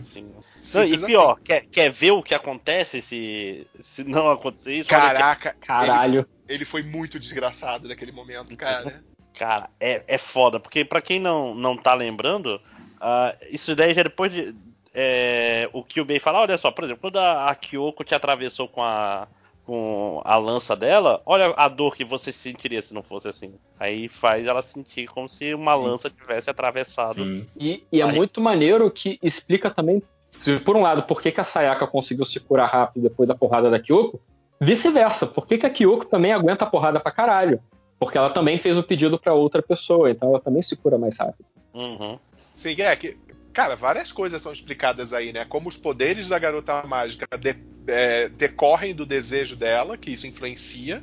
assim, 0.00 0.22
Não, 0.22 0.40
e 0.40 0.58
Simples 0.58 1.04
pior, 1.04 1.38
quer, 1.44 1.64
quer 1.70 1.90
ver 1.90 2.10
o 2.12 2.22
que 2.22 2.34
acontece 2.34 3.00
se, 3.02 3.66
se 3.82 4.04
não 4.04 4.30
acontecer 4.30 4.72
isso? 4.74 4.88
Olha 4.94 5.08
que- 5.10 5.14
Caraca, 5.16 5.56
Caralho. 5.60 6.20
Ele, 6.48 6.56
ele 6.56 6.64
foi 6.64 6.82
muito 6.82 7.18
desgraçado 7.18 7.88
naquele 7.88 8.12
momento, 8.12 8.56
cara. 8.56 9.02
Cara, 9.40 9.70
é, 9.80 10.02
é 10.06 10.18
foda, 10.18 10.60
porque 10.60 10.84
pra 10.84 11.00
quem 11.00 11.18
não, 11.18 11.54
não 11.54 11.74
tá 11.74 11.94
lembrando, 11.94 12.60
ah, 13.00 13.34
isso 13.50 13.74
daí 13.74 13.94
já 13.94 14.02
depois 14.02 14.30
de. 14.30 14.54
é, 14.94 15.66
o 15.72 15.82
Kyubei 15.82 16.20
fala, 16.20 16.40
olha 16.40 16.58
só, 16.58 16.70
por 16.70 16.84
exemplo, 16.84 17.00
quando 17.00 17.16
a, 17.16 17.48
a 17.48 17.54
Kyoko 17.54 18.04
te 18.04 18.14
atravessou 18.14 18.68
com 18.68 18.82
a, 18.82 19.26
com 19.64 20.20
a 20.26 20.36
lança 20.36 20.76
dela, 20.76 21.22
olha 21.24 21.54
a 21.56 21.68
dor 21.68 21.96
que 21.96 22.04
você 22.04 22.34
sentiria 22.34 22.82
se 22.82 22.92
não 22.92 23.02
fosse 23.02 23.28
assim. 23.28 23.54
Aí 23.78 24.08
faz 24.08 24.46
ela 24.46 24.60
sentir 24.60 25.08
como 25.08 25.26
se 25.26 25.54
uma 25.54 25.74
lança 25.74 26.10
tivesse 26.10 26.50
atravessado. 26.50 27.24
Sim. 27.24 27.46
E, 27.58 27.82
e 27.90 28.02
é 28.02 28.04
Aí. 28.04 28.14
muito 28.14 28.42
maneiro 28.42 28.90
que 28.90 29.18
explica 29.22 29.70
também, 29.70 30.02
por 30.66 30.76
um 30.76 30.82
lado, 30.82 31.04
por 31.04 31.22
que, 31.22 31.32
que 31.32 31.40
a 31.40 31.44
Sayaka 31.44 31.86
conseguiu 31.86 32.26
se 32.26 32.38
curar 32.38 32.68
rápido 32.68 33.04
depois 33.04 33.26
da 33.26 33.34
porrada 33.34 33.70
da 33.70 33.80
Kyoko, 33.80 34.20
vice-versa, 34.60 35.26
por 35.26 35.46
que, 35.46 35.56
que 35.56 35.64
a 35.64 35.70
Kyoko 35.70 36.04
também 36.04 36.30
aguenta 36.30 36.66
a 36.66 36.68
porrada 36.68 37.00
pra 37.00 37.10
caralho. 37.10 37.58
Porque 38.00 38.16
ela 38.16 38.30
também 38.30 38.58
fez 38.58 38.78
o 38.78 38.82
pedido 38.82 39.18
pra 39.18 39.34
outra 39.34 39.60
pessoa, 39.60 40.10
então 40.10 40.30
ela 40.30 40.40
também 40.40 40.62
se 40.62 40.74
cura 40.74 40.96
mais 40.96 41.18
rápido. 41.18 41.44
Uhum. 41.74 42.18
Sim, 42.56 42.74
é 42.80 42.96
que. 42.96 43.16
Cara, 43.52 43.76
várias 43.76 44.10
coisas 44.10 44.40
são 44.40 44.52
explicadas 44.52 45.12
aí, 45.12 45.32
né? 45.32 45.44
Como 45.44 45.68
os 45.68 45.76
poderes 45.76 46.28
da 46.28 46.38
garota 46.38 46.82
mágica 46.86 47.26
de- 47.36 47.56
é, 47.86 48.28
decorrem 48.30 48.94
do 48.94 49.04
desejo 49.04 49.54
dela, 49.54 49.98
que 49.98 50.10
isso 50.10 50.26
influencia. 50.26 51.02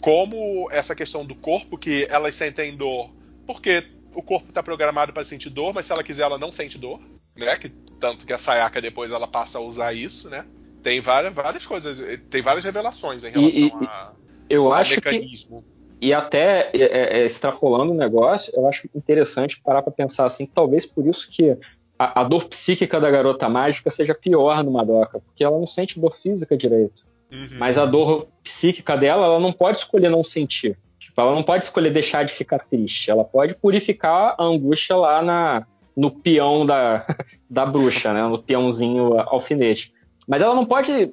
Como 0.00 0.68
essa 0.70 0.94
questão 0.94 1.24
do 1.24 1.34
corpo, 1.34 1.78
que 1.78 2.06
elas 2.10 2.34
sentem 2.34 2.76
dor, 2.76 3.10
porque 3.46 3.84
o 4.12 4.22
corpo 4.22 4.50
está 4.50 4.62
programado 4.62 5.12
para 5.12 5.24
sentir 5.24 5.48
dor, 5.50 5.72
mas 5.72 5.86
se 5.86 5.92
ela 5.92 6.04
quiser, 6.04 6.24
ela 6.24 6.38
não 6.38 6.52
sente 6.52 6.76
dor, 6.76 7.00
né? 7.36 7.56
Que, 7.56 7.70
tanto 7.98 8.26
que 8.26 8.32
a 8.32 8.38
Sayaka 8.38 8.82
depois 8.82 9.10
ela 9.12 9.26
passa 9.26 9.58
a 9.58 9.62
usar 9.62 9.94
isso, 9.94 10.28
né? 10.28 10.44
Tem 10.82 11.00
várias, 11.00 11.32
várias 11.32 11.64
coisas, 11.64 12.02
tem 12.28 12.42
várias 12.42 12.64
revelações 12.64 13.24
em 13.24 13.30
relação 13.30 13.60
E- 13.60 13.68
e- 13.68 13.86
a, 13.86 14.12
Eu 14.50 14.66
ao 14.66 14.72
acho 14.74 14.90
que, 14.90 14.96
mecanismo. 14.96 15.64
E 16.00 16.12
até 16.12 16.70
é, 16.72 16.82
é, 16.82 17.20
é, 17.20 17.26
extrapolando 17.26 17.92
o 17.92 17.96
negócio, 17.96 18.52
eu 18.56 18.66
acho 18.68 18.88
interessante 18.94 19.60
parar 19.62 19.82
pra 19.82 19.92
pensar 19.92 20.26
assim, 20.26 20.46
talvez 20.46 20.86
por 20.86 21.06
isso 21.06 21.28
que 21.30 21.56
a, 21.98 22.20
a 22.20 22.24
dor 22.24 22.44
psíquica 22.46 23.00
da 23.00 23.10
garota 23.10 23.48
mágica 23.48 23.90
seja 23.90 24.14
pior 24.14 24.62
no 24.62 24.70
Madoka, 24.70 25.20
porque 25.20 25.42
ela 25.42 25.58
não 25.58 25.66
sente 25.66 25.98
dor 25.98 26.16
física 26.22 26.56
direito. 26.56 27.06
Uhum. 27.30 27.58
Mas 27.58 27.76
a 27.76 27.84
dor 27.84 28.28
psíquica 28.42 28.96
dela, 28.96 29.26
ela 29.26 29.40
não 29.40 29.52
pode 29.52 29.78
escolher 29.78 30.08
não 30.08 30.24
sentir. 30.24 30.78
Tipo, 30.98 31.20
ela 31.20 31.34
não 31.34 31.42
pode 31.42 31.64
escolher 31.64 31.90
deixar 31.90 32.24
de 32.24 32.32
ficar 32.32 32.60
triste. 32.60 33.10
Ela 33.10 33.24
pode 33.24 33.54
purificar 33.54 34.34
a 34.38 34.44
angústia 34.44 34.96
lá 34.96 35.20
na, 35.20 35.66
no 35.96 36.10
peão 36.10 36.64
da, 36.64 37.04
da 37.50 37.66
bruxa, 37.66 38.12
né? 38.12 38.22
No 38.22 38.38
peãozinho 38.38 39.18
alfinete. 39.18 39.92
Mas 40.26 40.42
ela 40.42 40.54
não 40.54 40.64
pode 40.64 41.12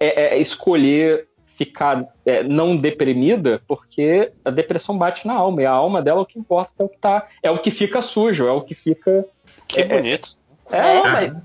é, 0.00 0.36
é, 0.36 0.38
escolher 0.38 1.28
ficar 1.56 2.04
é, 2.24 2.42
não 2.42 2.76
deprimida, 2.76 3.62
porque 3.66 4.30
a 4.44 4.50
depressão 4.50 4.96
bate 4.96 5.26
na 5.26 5.34
alma. 5.34 5.62
E 5.62 5.66
a 5.66 5.70
alma 5.70 6.02
dela 6.02 6.20
é 6.20 6.22
o 6.22 6.26
que 6.26 6.38
importa, 6.38 6.72
é 6.78 6.84
o 6.84 6.88
que, 6.88 6.98
tá, 6.98 7.26
é 7.42 7.50
o 7.50 7.58
que 7.58 7.70
fica 7.70 8.00
sujo, 8.02 8.46
é 8.46 8.52
o 8.52 8.60
que 8.62 8.74
fica. 8.74 9.24
Que 9.66 9.80
É, 9.80 9.84
bonito. 9.84 10.36
É, 10.70 10.78
É. 10.78 10.94
não, 10.94 11.12
mas. 11.12 11.36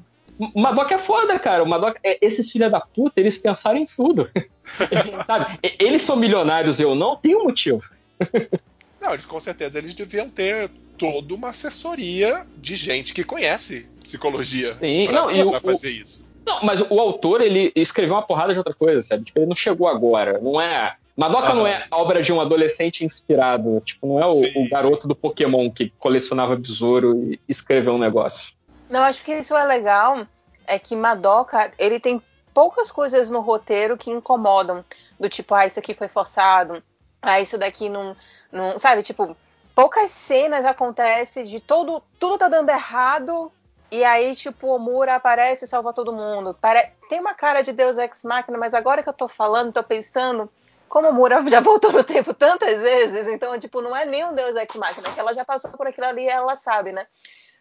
O 0.55 0.59
Madoka 0.59 0.95
é 0.95 0.97
foda, 0.97 1.37
cara. 1.37 1.63
O 1.63 1.67
Madoka, 1.67 1.99
é, 2.03 2.17
esses 2.19 2.49
filha 2.51 2.67
da 2.67 2.79
puta, 2.81 3.19
eles 3.19 3.37
pensaram 3.37 3.77
em 3.77 3.85
tudo. 3.85 4.27
Sabe? 5.27 5.59
Eles 5.79 6.01
são 6.01 6.15
milionários, 6.15 6.79
eu 6.79 6.95
não, 6.95 7.15
tem 7.15 7.35
um 7.35 7.43
motivo. 7.43 7.81
Não, 8.99 9.13
eles 9.13 9.25
com 9.25 9.39
certeza 9.39 9.79
eles 9.79 9.95
deviam 9.95 10.29
ter 10.29 10.69
toda 10.95 11.33
uma 11.33 11.49
assessoria 11.49 12.45
de 12.57 12.75
gente 12.75 13.15
que 13.15 13.23
conhece 13.23 13.87
psicologia 14.03 14.77
Sim, 14.79 15.05
pra, 15.07 15.13
não, 15.15 15.47
o- 15.47 15.49
pra 15.49 15.59
fazer 15.59 15.89
isso. 15.89 16.23
Não, 16.45 16.59
mas 16.63 16.81
o 16.81 16.99
autor, 16.99 17.41
ele 17.41 17.71
escreveu 17.75 18.15
uma 18.15 18.21
porrada 18.21 18.53
de 18.53 18.57
outra 18.57 18.73
coisa, 18.73 19.01
sabe? 19.01 19.25
Tipo, 19.25 19.39
ele 19.39 19.45
não 19.47 19.55
chegou 19.55 19.87
agora. 19.87 20.39
Não 20.39 20.59
é. 20.59 20.95
Madoka 21.15 21.47
Aham. 21.47 21.55
não 21.55 21.67
é 21.67 21.85
obra 21.91 22.21
de 22.21 22.31
um 22.33 22.41
adolescente 22.41 23.05
inspirado. 23.05 23.81
Tipo, 23.85 24.07
não 24.07 24.19
é 24.19 24.25
o, 24.25 24.33
Sim, 24.33 24.65
o 24.65 24.69
garoto 24.69 25.07
do 25.07 25.15
Pokémon 25.15 25.69
que 25.69 25.91
colecionava 25.99 26.55
besouro 26.55 27.23
e 27.23 27.39
escreveu 27.47 27.93
um 27.93 27.99
negócio. 27.99 28.53
Não, 28.89 29.03
acho 29.03 29.23
que 29.23 29.33
isso 29.33 29.55
é 29.55 29.63
legal, 29.63 30.25
é 30.67 30.77
que 30.77 30.95
Madoka, 30.95 31.71
ele 31.77 31.99
tem 31.99 32.21
poucas 32.53 32.91
coisas 32.91 33.31
no 33.31 33.39
roteiro 33.39 33.97
que 33.97 34.11
incomodam, 34.11 34.83
do 35.19 35.29
tipo, 35.29 35.53
ah, 35.53 35.65
isso 35.65 35.79
aqui 35.79 35.93
foi 35.93 36.07
forçado, 36.07 36.83
ah, 37.21 37.39
isso 37.39 37.57
daqui 37.57 37.87
não, 37.87 38.15
não 38.51 38.77
sabe, 38.77 39.01
tipo, 39.01 39.35
poucas 39.73 40.11
cenas 40.11 40.65
acontecem 40.65 41.45
de 41.45 41.59
todo, 41.59 42.03
tudo 42.19 42.37
tá 42.37 42.49
dando 42.49 42.69
errado, 42.69 43.51
e 43.91 44.05
aí, 44.05 44.33
tipo, 44.35 44.67
o 44.67 44.75
Omura 44.75 45.15
aparece 45.15 45.65
e 45.65 45.67
salva 45.67 45.91
todo 45.91 46.13
mundo. 46.13 46.53
Pare... 46.53 46.93
Tem 47.09 47.19
uma 47.19 47.33
cara 47.33 47.61
de 47.61 47.73
Deus 47.73 47.97
Ex 47.97 48.23
Machina, 48.23 48.57
mas 48.57 48.73
agora 48.73 49.03
que 49.03 49.09
eu 49.09 49.13
tô 49.13 49.27
falando, 49.27 49.73
tô 49.73 49.83
pensando, 49.83 50.49
como 50.87 51.07
o 51.07 51.11
Omura 51.11 51.43
já 51.49 51.59
voltou 51.61 51.91
no 51.91 52.03
tempo 52.03 52.33
tantas 52.33 52.79
vezes, 52.79 53.27
então, 53.27 53.59
tipo, 53.59 53.81
não 53.81 53.93
é 53.93 54.05
nem 54.05 54.25
um 54.25 54.33
Deus 54.33 54.55
Ex 54.55 54.75
Machina, 54.75 55.11
que 55.11 55.19
ela 55.19 55.33
já 55.33 55.43
passou 55.43 55.71
por 55.71 55.87
aquilo 55.87 56.07
ali 56.07 56.23
e 56.23 56.29
ela 56.29 56.55
sabe, 56.55 56.93
né? 56.93 57.05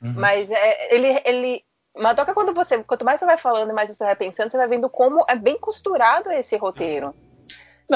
Uhum. 0.01 0.15
Mas 0.17 0.49
é, 0.51 0.95
ele, 0.95 1.21
ele. 1.25 1.65
Madoka, 1.97 2.33
quando 2.33 2.55
você. 2.55 2.83
Quanto 2.85 3.05
mais 3.05 3.19
você 3.19 3.27
vai 3.27 3.37
falando, 3.37 3.75
mais 3.75 3.91
você 3.91 4.05
vai 4.05 4.15
pensando, 4.15 4.51
você 4.51 4.57
vai 4.57 4.69
vendo 4.69 4.89
como 4.89 5.25
é 5.29 5.35
bem 5.35 5.59
costurado 5.59 6.31
esse 6.31 6.57
roteiro. 6.57 7.15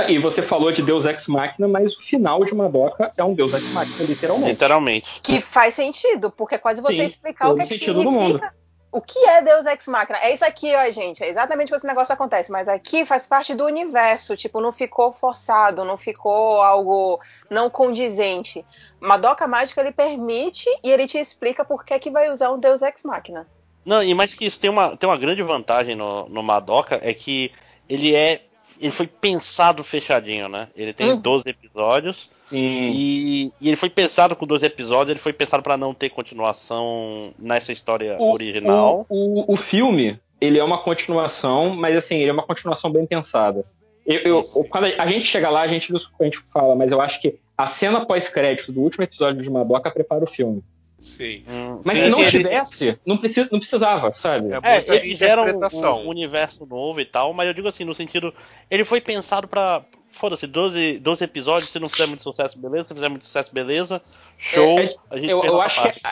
E 0.08 0.18
você 0.18 0.42
falou 0.42 0.72
de 0.72 0.82
Deus 0.82 1.04
Ex 1.04 1.26
Machina, 1.26 1.68
mas 1.68 1.94
o 1.96 2.02
final 2.02 2.44
de 2.44 2.54
Madoka 2.54 3.12
é 3.16 3.24
um 3.24 3.34
Deus 3.34 3.52
Ex 3.52 3.68
Machina, 3.70 4.04
literalmente. 4.04 4.50
Literalmente. 4.50 5.20
Que 5.22 5.40
faz 5.40 5.74
sentido, 5.74 6.30
porque 6.30 6.56
é 6.56 6.58
quase 6.58 6.80
você 6.80 6.96
Sim, 6.96 7.04
explicar 7.04 7.50
o 7.50 7.54
que, 7.54 7.62
é 7.62 7.66
que 7.66 7.92
do 7.92 8.02
significa. 8.02 8.54
O 8.90 9.00
que 9.00 9.18
é 9.18 9.42
Deus 9.42 9.66
Ex 9.66 9.88
Machina? 9.88 10.18
É 10.18 10.32
isso 10.32 10.44
aqui, 10.44 10.72
ó, 10.72 10.88
gente. 10.88 11.22
É 11.24 11.28
exatamente 11.28 11.68
como 11.68 11.78
esse 11.78 11.86
negócio 11.86 12.14
acontece. 12.14 12.52
Mas 12.52 12.68
aqui 12.68 13.04
faz 13.04 13.26
parte 13.26 13.52
do 13.52 13.64
universo. 13.64 14.36
Tipo, 14.36 14.60
não 14.60 14.70
ficou 14.70 15.12
forçado, 15.12 15.84
não 15.84 15.98
ficou 15.98 16.62
algo 16.62 17.20
não 17.50 17.68
condizente. 17.68 18.64
Madoka 19.00 19.48
Mágica, 19.48 19.80
ele 19.80 19.90
permite 19.90 20.68
e 20.82 20.90
ele 20.92 21.08
te 21.08 21.18
explica 21.18 21.64
por 21.64 21.84
que, 21.84 21.98
que 21.98 22.08
vai 22.08 22.30
usar 22.30 22.52
um 22.52 22.58
Deus 22.58 22.82
Ex 22.82 23.02
Machina. 23.02 23.48
Não, 23.84 24.02
e 24.02 24.14
mais 24.14 24.32
que 24.32 24.46
isso, 24.46 24.58
tem 24.58 24.70
uma, 24.70 24.96
tem 24.96 25.08
uma 25.08 25.18
grande 25.18 25.42
vantagem 25.42 25.94
no, 25.94 26.28
no 26.28 26.42
Madoka, 26.42 26.98
é 27.02 27.12
que 27.12 27.52
ele 27.88 28.14
é. 28.14 28.42
Ele 28.80 28.90
foi 28.92 29.06
pensado 29.06 29.82
fechadinho, 29.84 30.48
né? 30.48 30.68
Ele 30.76 30.92
tem 30.92 31.10
Uhum. 31.12 31.20
12 31.20 31.48
episódios. 31.48 32.28
Sim. 32.46 32.90
E, 32.94 33.52
e 33.60 33.68
ele 33.68 33.76
foi 33.76 33.88
pensado 33.88 34.36
com 34.36 34.46
12 34.46 34.66
episódios, 34.66 35.10
ele 35.12 35.20
foi 35.20 35.32
pensado 35.32 35.62
pra 35.62 35.76
não 35.76 35.94
ter 35.94 36.10
continuação 36.10 37.32
nessa 37.38 37.72
história 37.72 38.16
O- 38.18 38.32
original. 38.32 39.06
O, 39.08 39.52
o, 39.52 39.54
o 39.54 39.56
filme, 39.56 40.18
ele 40.40 40.58
é 40.58 40.64
uma 40.64 40.78
continuação, 40.78 41.74
mas 41.74 41.96
assim, 41.96 42.16
ele 42.16 42.30
é 42.30 42.32
uma 42.32 42.42
continuação 42.42 42.90
bem 42.90 43.06
pensada. 43.06 43.64
Eu, 44.04 44.20
eu- 44.20 44.64
quando 44.68 44.84
a 44.98 45.06
gente 45.06 45.24
chega 45.24 45.48
lá, 45.48 45.62
a 45.62 45.66
gente, 45.66 45.92
a 46.20 46.24
gente 46.24 46.38
fala, 46.38 46.74
mas 46.76 46.92
eu 46.92 47.00
acho 47.00 47.20
que 47.22 47.38
a 47.56 47.66
cena 47.66 48.04
pós-crédito 48.04 48.72
do 48.72 48.80
último 48.82 49.04
episódio 49.04 49.40
de 49.42 49.48
Madoka 49.48 49.90
prepara 49.90 50.24
o 50.24 50.26
filme. 50.26 50.62
Sim. 51.04 51.44
Hum, 51.46 51.82
Mas 51.84 51.98
sim, 51.98 52.04
se 52.04 52.10
não 52.10 52.20
ele- 52.20 52.30
tivesse, 52.30 52.98
não, 53.04 53.18
precisa, 53.18 53.46
não 53.52 53.58
precisava, 53.58 54.14
sabe? 54.14 54.50
É 54.52 54.58
É, 54.62 54.76
muita 54.76 54.96
eles 54.96 55.18
geram 55.18 55.44
um, 55.44 55.86
um 56.02 56.08
universo 56.08 56.64
novo 56.64 56.98
e 56.98 57.04
tal, 57.04 57.34
mas 57.34 57.46
eu 57.46 57.52
digo 57.52 57.68
assim, 57.68 57.84
no 57.84 57.94
sentido. 57.94 58.32
Ele 58.70 58.84
foi 58.84 59.00
pensado 59.02 59.46
pra. 59.46 59.84
Foda-se, 60.12 60.46
12, 60.46 60.98
12 61.00 61.24
episódios, 61.24 61.70
se 61.70 61.78
não 61.78 61.88
fizer 61.88 62.06
muito 62.06 62.22
sucesso, 62.22 62.58
beleza. 62.58 62.84
Se 62.88 62.94
fizer 62.94 63.08
muito 63.10 63.26
sucesso, 63.26 63.52
beleza. 63.52 64.00
Show. 64.38 64.78
É, 64.78 64.84
é, 64.84 64.94
a 65.10 65.16
gente 65.16 65.28
eu 65.28 65.44
eu 65.44 65.60
acho 65.60 65.82
parte. 65.82 66.00
que, 66.00 66.06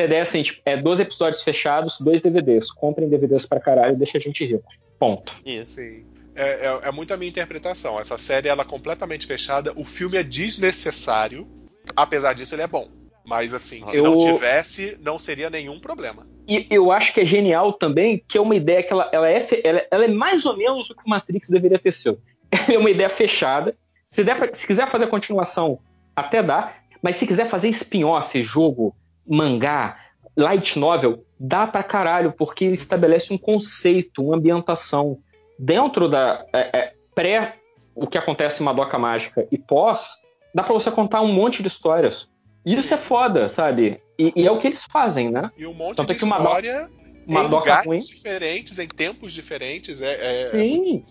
a 0.00 0.04
ideia 0.04 0.20
é 0.20 0.22
assim, 0.22 0.42
tipo, 0.42 0.62
é 0.64 0.76
12 0.76 1.02
episódios 1.02 1.42
fechados, 1.42 1.98
dois 2.00 2.22
DVDs. 2.22 2.70
Comprem 2.70 3.08
DVDs 3.08 3.44
pra 3.44 3.60
caralho 3.60 3.94
e 3.94 3.96
deixa 3.96 4.16
a 4.16 4.20
gente 4.20 4.46
rico. 4.46 4.64
Ponto. 4.98 5.34
Isso. 5.44 5.74
Sim. 5.74 6.06
É, 6.34 6.66
é, 6.66 6.80
é 6.84 6.90
muito 6.92 7.12
a 7.12 7.16
minha 7.18 7.28
interpretação. 7.28 8.00
Essa 8.00 8.16
série 8.16 8.48
ela 8.48 8.62
é 8.62 8.64
completamente 8.64 9.26
fechada. 9.26 9.72
O 9.76 9.84
filme 9.84 10.16
é 10.16 10.22
desnecessário. 10.22 11.46
Apesar 11.94 12.32
disso, 12.32 12.54
ele 12.54 12.62
é 12.62 12.66
bom. 12.66 12.88
Mas 13.26 13.52
assim, 13.52 13.84
se 13.86 13.98
Eu- 13.98 14.04
não 14.04 14.18
tivesse, 14.18 14.96
não 15.00 15.18
seria 15.18 15.50
nenhum 15.50 15.80
problema. 15.80 16.26
E 16.48 16.66
eu 16.70 16.92
acho 16.92 17.12
que 17.12 17.20
é 17.20 17.24
genial 17.24 17.72
também, 17.72 18.22
que 18.26 18.38
é 18.38 18.40
uma 18.40 18.54
ideia 18.54 18.82
que 18.82 18.92
ela, 18.92 19.10
ela, 19.12 19.28
é, 19.28 19.44
ela, 19.64 19.84
ela 19.90 20.04
é 20.04 20.08
mais 20.08 20.46
ou 20.46 20.56
menos 20.56 20.88
o 20.90 20.94
que 20.94 21.02
o 21.04 21.10
Matrix 21.10 21.48
deveria 21.48 21.78
ter 21.78 21.92
sido. 21.92 22.20
É 22.72 22.78
uma 22.78 22.88
ideia 22.90 23.08
fechada. 23.08 23.76
Se, 24.08 24.22
der 24.22 24.36
pra- 24.36 24.54
se 24.54 24.64
quiser 24.66 24.86
fazer 24.88 25.08
continuação, 25.08 25.80
até 26.14 26.42
dá. 26.42 26.74
Mas 27.02 27.16
se 27.16 27.26
quiser 27.26 27.46
fazer 27.46 27.68
spin-off, 27.70 28.40
jogo, 28.42 28.94
mangá, 29.26 29.98
light 30.36 30.78
novel, 30.78 31.24
dá 31.38 31.66
pra 31.66 31.82
caralho, 31.82 32.32
porque 32.32 32.64
ele 32.64 32.74
estabelece 32.74 33.32
um 33.32 33.38
conceito, 33.38 34.22
uma 34.24 34.36
ambientação. 34.36 35.18
Dentro 35.58 36.08
da. 36.08 36.44
é, 36.52 36.78
é, 36.78 36.92
pré 37.14 37.56
o 37.94 38.06
que 38.06 38.18
acontece 38.18 38.62
em 38.62 38.64
Madoka 38.64 38.98
Mágica 38.98 39.46
e 39.50 39.58
pós, 39.58 40.12
dá 40.54 40.62
pra 40.62 40.72
você 40.72 40.90
contar 40.90 41.20
um 41.22 41.32
monte 41.32 41.62
de 41.62 41.68
histórias. 41.68 42.28
Isso 42.66 42.92
é 42.92 42.96
foda, 42.96 43.48
sabe? 43.48 44.00
E, 44.18 44.32
e 44.34 44.46
é 44.46 44.50
o 44.50 44.58
que 44.58 44.66
eles 44.66 44.84
fazem, 44.90 45.30
né? 45.30 45.50
E 45.56 45.66
um 45.66 45.72
monte 45.72 45.96
Tanto 45.98 46.10
é 46.10 46.14
de 46.14 46.18
que 46.18 46.24
o 46.24 46.28
Madoka- 46.28 46.48
história 46.60 46.90
em 47.28 47.32
Madoka 47.32 47.56
lugares 47.58 47.86
ruim. 47.86 47.98
diferentes, 48.00 48.78
em 48.78 48.88
tempos 48.88 49.32
diferentes. 49.32 50.02
É, 50.02 50.50
é- 50.52 50.58
Sim. 50.58 51.02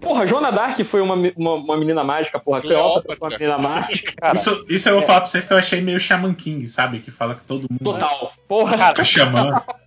Porra, 0.00 0.26
Joana 0.26 0.50
Dark 0.50 0.80
foi 0.84 1.00
uma, 1.02 1.14
uma, 1.36 1.54
uma 1.54 1.76
menina 1.76 2.02
mágica, 2.02 2.38
porra. 2.40 2.62
Cleópatra 2.62 3.16
foi 3.16 3.28
uma 3.28 3.38
menina 3.38 3.58
mágica. 3.58 4.12
Cara, 4.16 4.32
Isso, 4.38 4.64
isso 4.70 4.88
eu 4.88 4.94
vou 4.94 5.02
falar 5.02 5.20
pra 5.22 5.28
vocês 5.28 5.44
que 5.44 5.52
eu 5.52 5.58
achei 5.58 5.80
meio 5.82 6.00
Shaman 6.00 6.32
King, 6.32 6.66
sabe? 6.68 7.00
Que 7.00 7.10
fala 7.10 7.34
que 7.34 7.44
todo 7.44 7.66
mundo 7.70 7.84
total. 7.84 8.32
Porra, 8.48 8.88
fica 8.88 9.04
chamando. 9.04 9.52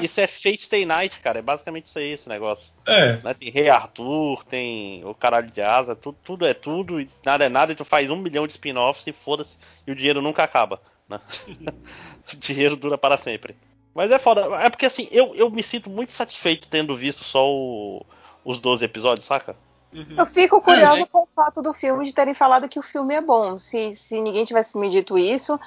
Isso 0.00 0.20
é 0.20 0.26
Fate 0.26 0.62
Stay 0.62 0.84
Night, 0.84 1.18
cara. 1.20 1.38
É 1.38 1.42
basicamente 1.42 1.86
isso 1.86 1.98
aí, 1.98 2.12
esse 2.12 2.28
negócio. 2.28 2.66
É. 2.86 3.16
Né? 3.22 3.34
Tem 3.34 3.50
Rei 3.50 3.68
Arthur, 3.68 4.44
tem 4.44 5.04
o 5.04 5.14
caralho 5.14 5.50
de 5.50 5.60
asa, 5.60 5.94
tudo, 5.94 6.18
tudo 6.24 6.46
é 6.46 6.52
tudo, 6.54 7.00
e 7.00 7.08
nada 7.24 7.44
é 7.44 7.48
nada, 7.48 7.72
e 7.72 7.76
tu 7.76 7.84
faz 7.84 8.10
um 8.10 8.16
milhão 8.16 8.46
de 8.46 8.52
spin-offs 8.54 9.06
e 9.06 9.12
foda-se, 9.12 9.56
e 9.86 9.92
o 9.92 9.94
dinheiro 9.94 10.20
nunca 10.20 10.42
acaba. 10.42 10.80
Né? 11.08 11.20
o 12.32 12.36
dinheiro 12.36 12.76
dura 12.76 12.98
para 12.98 13.16
sempre. 13.18 13.56
Mas 13.94 14.10
é 14.10 14.18
foda. 14.18 14.42
É 14.62 14.70
porque 14.70 14.86
assim, 14.86 15.08
eu, 15.10 15.34
eu 15.34 15.50
me 15.50 15.62
sinto 15.62 15.90
muito 15.90 16.12
satisfeito 16.12 16.68
tendo 16.68 16.96
visto 16.96 17.24
só 17.24 17.48
o- 17.48 18.04
os 18.44 18.60
12 18.60 18.84
episódios, 18.84 19.26
saca? 19.26 19.56
Uhum. 19.92 20.06
Eu 20.18 20.26
fico 20.26 20.60
curiosa 20.62 21.02
É. 21.02 21.06
com 21.06 21.24
o 21.24 21.26
fato 21.26 21.60
do 21.60 21.72
filme 21.72 22.04
de 22.04 22.12
terem 22.12 22.32
falado 22.32 22.68
que 22.68 22.78
o 22.78 22.82
filme 22.82 23.14
é 23.14 23.20
bom. 23.20 23.58
Se, 23.58 23.92
se 23.94 24.20
ninguém 24.20 24.44
tivesse 24.44 24.78
me 24.78 24.88
dito 24.88 25.18
isso, 25.18 25.58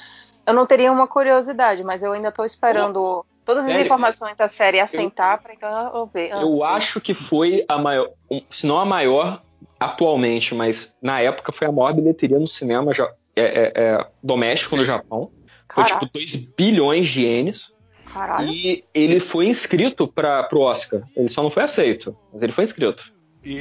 eu 0.46 0.54
não 0.54 0.66
teria 0.66 0.92
uma 0.92 1.06
curiosidade, 1.08 1.84
mas 1.84 2.02
eu 2.02 2.14
ainda 2.14 2.32
tô 2.32 2.46
esperando 2.46 3.26
todas 3.46 3.64
as 3.66 3.70
Sério? 3.72 3.86
informações 3.86 4.38
da 4.38 4.48
série 4.50 4.80
assentar 4.80 5.42
pra 5.42 5.54
então 5.54 5.70
eu 5.96 6.06
ver. 6.08 6.32
Ah, 6.34 6.42
Eu 6.42 6.64
acho 6.64 7.00
que 7.02 7.14
foi 7.14 7.66
a 7.68 7.78
maior, 7.78 8.10
se 8.50 8.66
não 8.68 8.80
a 8.80 8.86
maior 8.86 9.42
atualmente, 9.80 10.54
mas 10.56 10.96
na 11.02 11.20
época 11.20 11.52
foi 11.52 11.68
a 11.68 11.72
maior 11.72 11.94
bilheteria 11.94 12.40
no 12.40 12.48
cinema 12.48 12.92
é, 13.36 13.42
é, 13.42 13.72
é, 13.76 14.08
doméstico 14.22 14.76
no 14.76 14.86
Japão. 14.86 15.32
Foi 15.74 15.84
Caraca. 15.84 16.00
tipo 16.06 16.14
2 16.14 16.36
bilhões 16.36 17.08
de 17.10 17.22
ienes. 17.24 17.74
Caralho. 18.14 18.48
E 18.50 18.84
ele 18.94 19.20
foi 19.20 19.48
inscrito 19.48 20.08
para 20.08 20.44
pro 20.44 20.60
Oscar. 20.62 21.02
Ele 21.16 21.30
só 21.30 21.42
não 21.42 21.50
foi 21.50 21.64
aceito, 21.64 22.16
mas 22.32 22.44
ele 22.44 22.52
foi 22.54 22.64
inscrito. 22.64 23.12
E, 23.44 23.54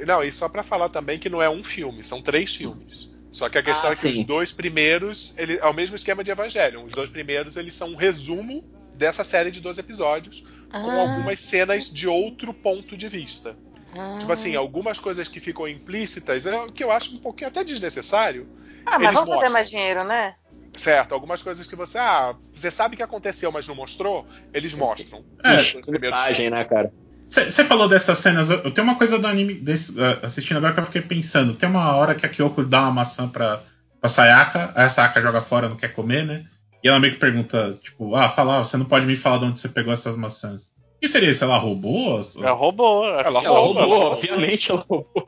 e- 0.00 0.04
não, 0.06 0.22
e 0.22 0.30
só 0.30 0.48
pra 0.48 0.62
falar 0.62 0.88
também 0.88 1.18
que 1.18 1.28
não 1.28 1.42
é 1.42 1.50
um 1.50 1.64
filme, 1.64 2.02
são 2.04 2.22
três 2.22 2.54
filmes. 2.54 3.10
Só 3.32 3.48
que 3.48 3.58
a 3.58 3.62
questão 3.62 3.90
Ah, 3.90 3.92
é 3.92 3.96
que 3.96 4.00
sim. 4.12 4.20
os 4.20 4.24
dois 4.24 4.52
primeiros, 4.52 5.34
ele, 5.36 5.58
é 5.58 5.66
o 5.66 5.74
mesmo 5.74 5.96
esquema 5.96 6.22
de 6.24 6.30
Evangelion. 6.30 6.84
Os 6.84 6.92
dois 6.92 7.10
primeiros, 7.10 7.56
eles 7.56 7.74
são 7.74 7.88
um 7.88 7.96
resumo 7.96 8.62
dessa 8.96 9.22
série 9.24 9.50
de 9.50 9.60
12 9.60 9.80
episódios, 9.80 10.46
com 10.70 10.90
Ah. 10.90 11.00
algumas 11.00 11.38
cenas 11.40 11.90
de 11.90 12.08
outro 12.08 12.52
ponto 12.52 12.96
de 12.96 13.08
vista. 13.08 13.56
Ah. 13.96 14.16
Tipo 14.18 14.32
assim, 14.32 14.54
algumas 14.56 14.98
coisas 14.98 15.28
que 15.28 15.40
ficam 15.40 15.66
implícitas, 15.68 16.46
é 16.46 16.56
o 16.56 16.66
que 16.66 16.82
eu 16.84 16.90
acho 16.90 17.14
um 17.16 17.18
pouquinho 17.20 17.48
até 17.48 17.62
desnecessário. 17.64 18.48
Ah, 18.84 18.92
mas 18.98 19.02
eles 19.02 19.14
vamos 19.14 19.28
fazer 19.28 19.30
mostram. 19.34 19.52
mais 19.52 19.70
dinheiro, 19.70 20.04
né? 20.04 20.34
Certo, 20.76 21.12
algumas 21.14 21.42
coisas 21.42 21.66
que 21.66 21.74
você, 21.74 21.96
ah, 21.98 22.34
você 22.52 22.70
sabe 22.70 22.96
que 22.96 23.02
aconteceu, 23.02 23.50
mas 23.50 23.66
não 23.66 23.74
mostrou, 23.74 24.26
eles 24.52 24.74
mostram. 24.74 25.24
É, 25.42 25.54
Os 25.56 25.72
dois 25.72 25.86
primeiros 25.86 26.20
Imagem, 26.20 26.50
né, 26.50 26.64
cara? 26.64 26.92
Você 27.26 27.64
falou 27.64 27.88
dessas 27.88 28.18
cenas, 28.18 28.50
eu 28.50 28.58
eu 28.58 28.70
tenho 28.70 28.86
uma 28.86 28.94
coisa 28.96 29.18
do 29.18 29.26
anime 29.26 29.54
desse, 29.54 29.98
eh, 29.98 30.20
assistindo 30.22 30.58
agora 30.58 30.74
que 30.74 30.80
eu 30.80 30.84
fiquei 30.84 31.02
pensando. 31.02 31.54
Tem 31.54 31.68
uma 31.68 31.96
hora 31.96 32.14
que 32.14 32.24
a 32.24 32.28
Kyoko 32.28 32.62
dá 32.62 32.82
uma 32.82 32.92
maçã 32.92 33.26
pra, 33.28 33.62
pra 34.00 34.08
Sayaka, 34.08 34.70
aí 34.76 34.84
a 34.84 34.88
Sayaka 34.88 35.20
joga 35.20 35.40
fora, 35.40 35.68
não 35.68 35.76
quer 35.76 35.88
comer, 35.92 36.24
né? 36.24 36.44
E 36.86 36.88
ela 36.88 37.00
meio 37.00 37.14
que 37.14 37.18
pergunta, 37.18 37.76
tipo, 37.82 38.14
ah, 38.14 38.28
fala, 38.28 38.58
ah, 38.60 38.64
você 38.64 38.76
não 38.76 38.84
pode 38.86 39.04
me 39.06 39.16
falar 39.16 39.38
de 39.38 39.44
onde 39.46 39.58
você 39.58 39.68
pegou 39.68 39.92
essas 39.92 40.16
maçãs. 40.16 40.68
O 40.68 41.00
que 41.00 41.08
seria 41.08 41.30
isso? 41.30 41.42
Ela 41.42 41.58
roubou? 41.58 42.20
Ela 42.36 42.52
roubou. 42.52 43.04
Ela 43.04 43.40
Ela 43.40 43.40
rouba. 43.40 43.80
roubou, 43.80 44.12
obviamente 44.12 44.70
ela 44.70 44.84
roubou. 44.88 45.24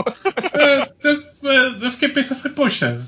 É, 0.55 0.89
eu, 1.03 1.83
eu 1.83 1.91
fiquei 1.91 2.11
pensando, 2.11 2.39
falei, 2.41 2.55
poxa, 2.57 3.05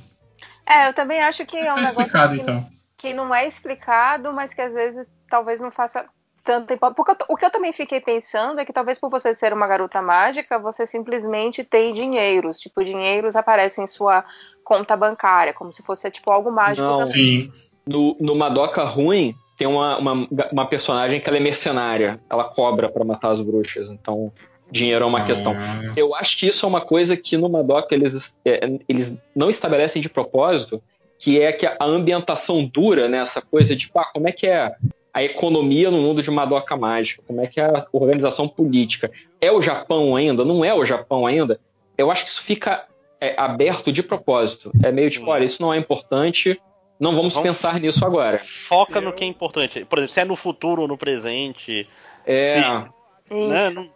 É, 0.68 0.88
eu 0.88 0.92
também 0.94 1.20
acho 1.20 1.46
que 1.46 1.56
é 1.56 1.72
um 1.72 1.76
tá 1.76 1.82
negócio 1.82 2.00
explicado 2.00 2.34
que, 2.34 2.40
então. 2.42 2.66
que 2.98 3.14
não 3.14 3.32
é 3.32 3.46
explicado, 3.46 4.32
mas 4.32 4.52
que 4.52 4.60
às 4.60 4.72
vezes 4.74 5.06
talvez 5.30 5.60
não 5.60 5.70
faça 5.70 6.04
tanta 6.42 6.74
importância. 6.74 6.96
Porque 7.04 7.22
eu 7.22 7.26
o 7.28 7.36
que 7.36 7.44
eu 7.44 7.50
também 7.52 7.72
fiquei 7.72 8.00
pensando 8.00 8.58
é 8.60 8.64
que 8.64 8.72
talvez 8.72 8.98
por 8.98 9.10
você 9.10 9.32
ser 9.32 9.52
uma 9.52 9.68
garota 9.68 10.02
mágica, 10.02 10.58
você 10.58 10.88
simplesmente 10.88 11.62
tem 11.62 11.94
dinheiros. 11.94 12.58
Tipo, 12.58 12.82
dinheiros 12.82 13.36
aparecem 13.36 13.84
em 13.84 13.86
sua 13.86 14.24
conta 14.64 14.96
bancária, 14.96 15.54
como 15.54 15.72
se 15.72 15.84
fosse 15.84 16.10
tipo 16.10 16.32
algo 16.32 16.50
mágico 16.50 16.84
Não. 16.84 16.98
também. 16.98 17.12
Sim. 17.12 17.52
No, 17.90 18.16
no 18.20 18.36
Madoka 18.36 18.84
ruim, 18.84 19.34
tem 19.58 19.66
uma, 19.66 19.98
uma, 19.98 20.28
uma 20.52 20.66
personagem 20.66 21.20
que 21.20 21.28
ela 21.28 21.36
é 21.36 21.40
mercenária. 21.40 22.20
Ela 22.30 22.44
cobra 22.44 22.88
pra 22.88 23.04
matar 23.04 23.30
as 23.30 23.40
bruxas. 23.40 23.90
Então, 23.90 24.32
dinheiro 24.70 25.04
é 25.04 25.06
uma 25.06 25.24
questão. 25.24 25.54
Ah, 25.56 25.92
Eu 25.96 26.14
acho 26.14 26.38
que 26.38 26.46
isso 26.46 26.64
é 26.64 26.68
uma 26.68 26.80
coisa 26.80 27.16
que 27.16 27.36
no 27.36 27.48
Madoka 27.48 27.94
eles, 27.94 28.34
é, 28.44 28.78
eles 28.88 29.18
não 29.34 29.50
estabelecem 29.50 30.00
de 30.00 30.08
propósito, 30.08 30.80
que 31.18 31.40
é 31.40 31.52
que 31.52 31.66
a 31.66 31.76
ambientação 31.80 32.64
dura, 32.64 33.08
né? 33.08 33.18
Essa 33.18 33.42
coisa 33.42 33.74
de, 33.74 33.88
pá, 33.88 34.04
como 34.14 34.28
é 34.28 34.32
que 34.32 34.46
é 34.46 34.72
a 35.12 35.22
economia 35.22 35.90
no 35.90 35.98
mundo 35.98 36.22
de 36.22 36.30
Madoka 36.30 36.76
Mágica? 36.76 37.22
Como 37.26 37.40
é 37.40 37.46
que 37.46 37.60
é 37.60 37.64
a 37.64 37.84
organização 37.92 38.48
política? 38.48 39.10
É 39.40 39.50
o 39.50 39.60
Japão 39.60 40.14
ainda? 40.14 40.44
Não 40.44 40.64
é 40.64 40.72
o 40.72 40.84
Japão 40.84 41.26
ainda? 41.26 41.60
Eu 41.98 42.10
acho 42.10 42.24
que 42.24 42.30
isso 42.30 42.42
fica 42.42 42.86
é, 43.20 43.34
aberto 43.36 43.92
de 43.92 44.02
propósito. 44.02 44.72
É 44.82 44.90
meio 44.90 45.10
tipo, 45.10 45.28
olha, 45.28 45.44
isso 45.44 45.60
não 45.60 45.74
é 45.74 45.76
importante, 45.76 46.58
não 47.00 47.16
vamos, 47.16 47.34
Vamos- 47.34 47.48
pensar 47.48 47.80
nisso 47.80 48.04
agora. 48.04 48.38
Foca 48.38 49.00
no 49.00 49.12
que 49.12 49.24
é 49.24 49.26
importante. 49.26 49.84
Por 49.84 49.98
exemplo, 49.98 50.14
se 50.14 50.20
é 50.20 50.24
no 50.24 50.36
futuro 50.36 50.82
ou 50.82 50.88
no 50.88 50.98
presente. 50.98 51.88
É, 52.26 52.62
Sim. 52.62 52.90
Isso. 53.30 53.48
Né? 53.50 53.70
Não- 53.70 53.90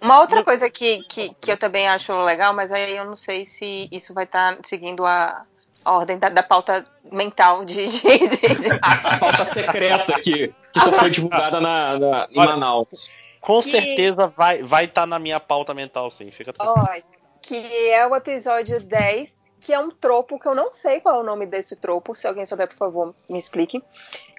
Uma 0.00 0.20
outra 0.20 0.42
coisa 0.42 0.70
que, 0.70 1.02
que, 1.04 1.34
que 1.40 1.50
eu 1.52 1.56
também 1.56 1.86
acho 1.88 2.16
legal, 2.24 2.54
mas 2.54 2.72
aí 2.72 2.96
eu 2.96 3.04
não 3.04 3.16
sei 3.16 3.44
se 3.44 3.88
isso 3.92 4.14
vai 4.14 4.24
estar 4.24 4.56
seguindo 4.64 5.04
a, 5.04 5.44
a 5.84 5.92
ordem 5.92 6.16
da, 6.18 6.28
da 6.28 6.42
pauta 6.42 6.84
mental 7.10 7.64
de, 7.64 7.86
de, 7.86 8.00
de, 8.00 8.28
de- 8.38 8.70
a 8.80 9.18
pauta 9.18 9.44
secreta 9.44 10.20
que, 10.20 10.48
que 10.72 10.80
só 10.80 10.92
foi 10.92 11.10
divulgada 11.10 11.60
na, 11.60 11.98
na- 11.98 12.28
em 12.30 12.38
Olha, 12.38 12.50
Manaus. 12.50 13.14
Com 13.40 13.60
Que- 13.62 13.70
certeza 13.72 14.26
vai 14.28 14.62
vai 14.62 14.84
estar 14.86 15.06
na 15.06 15.18
minha 15.18 15.38
pauta 15.40 15.74
mental, 15.74 16.10
sim. 16.10 16.30
Fica 16.30 16.52
tranquilo. 16.52 16.86
Olha, 16.88 17.02
que 17.42 17.56
é 17.90 18.06
o 18.06 18.14
episódio 18.16 18.80
10, 18.80 19.28
que 19.60 19.72
é 19.72 19.78
um 19.78 19.90
tropo 19.90 20.38
que 20.38 20.46
eu 20.46 20.54
não 20.54 20.72
sei 20.72 21.00
qual 21.00 21.16
é 21.16 21.20
o 21.20 21.24
nome 21.24 21.46
desse 21.46 21.74
tropo. 21.76 22.14
Se 22.14 22.26
alguém 22.26 22.46
souber, 22.46 22.68
por 22.68 22.76
favor, 22.76 23.10
me 23.30 23.38
explique. 23.38 23.82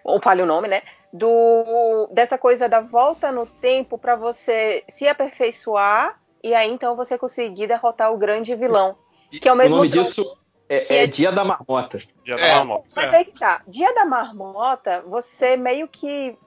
Ou 0.03 0.21
fale 0.21 0.41
o 0.41 0.45
nome, 0.45 0.67
né? 0.67 0.81
Do, 1.11 2.07
dessa 2.11 2.37
coisa 2.37 2.69
da 2.69 2.79
volta 2.79 3.31
no 3.31 3.45
tempo 3.45 3.97
para 3.97 4.15
você 4.15 4.83
se 4.89 5.07
aperfeiçoar 5.07 6.19
e 6.43 6.53
aí 6.53 6.71
então 6.71 6.95
você 6.95 7.17
conseguir 7.17 7.67
derrotar 7.67 8.13
o 8.13 8.17
grande 8.17 8.55
vilão. 8.55 8.95
Que 9.31 9.47
é 9.47 9.51
o 9.51 9.55
O 9.55 9.57
mesmo 9.57 9.77
nome 9.77 9.89
tropo. 9.89 10.07
disso 10.07 10.37
é, 10.69 10.95
é 10.95 11.03
é- 11.03 11.07
Dia 11.07 11.31
da 11.31 11.43
Marmota. 11.43 11.97
Já 12.23 12.35
É. 12.35 12.53
tá 12.53 12.63
mal. 12.63 12.81
Mas 12.83 12.93
Certo. 12.93 13.13
aí 13.15 13.25
que 13.25 13.39
tá. 13.39 13.61
Dia 13.67 13.93
da 13.93 14.05
marmota, 14.05 15.01
você 15.07 15.57
meio 15.57 15.87
que. 15.87 16.37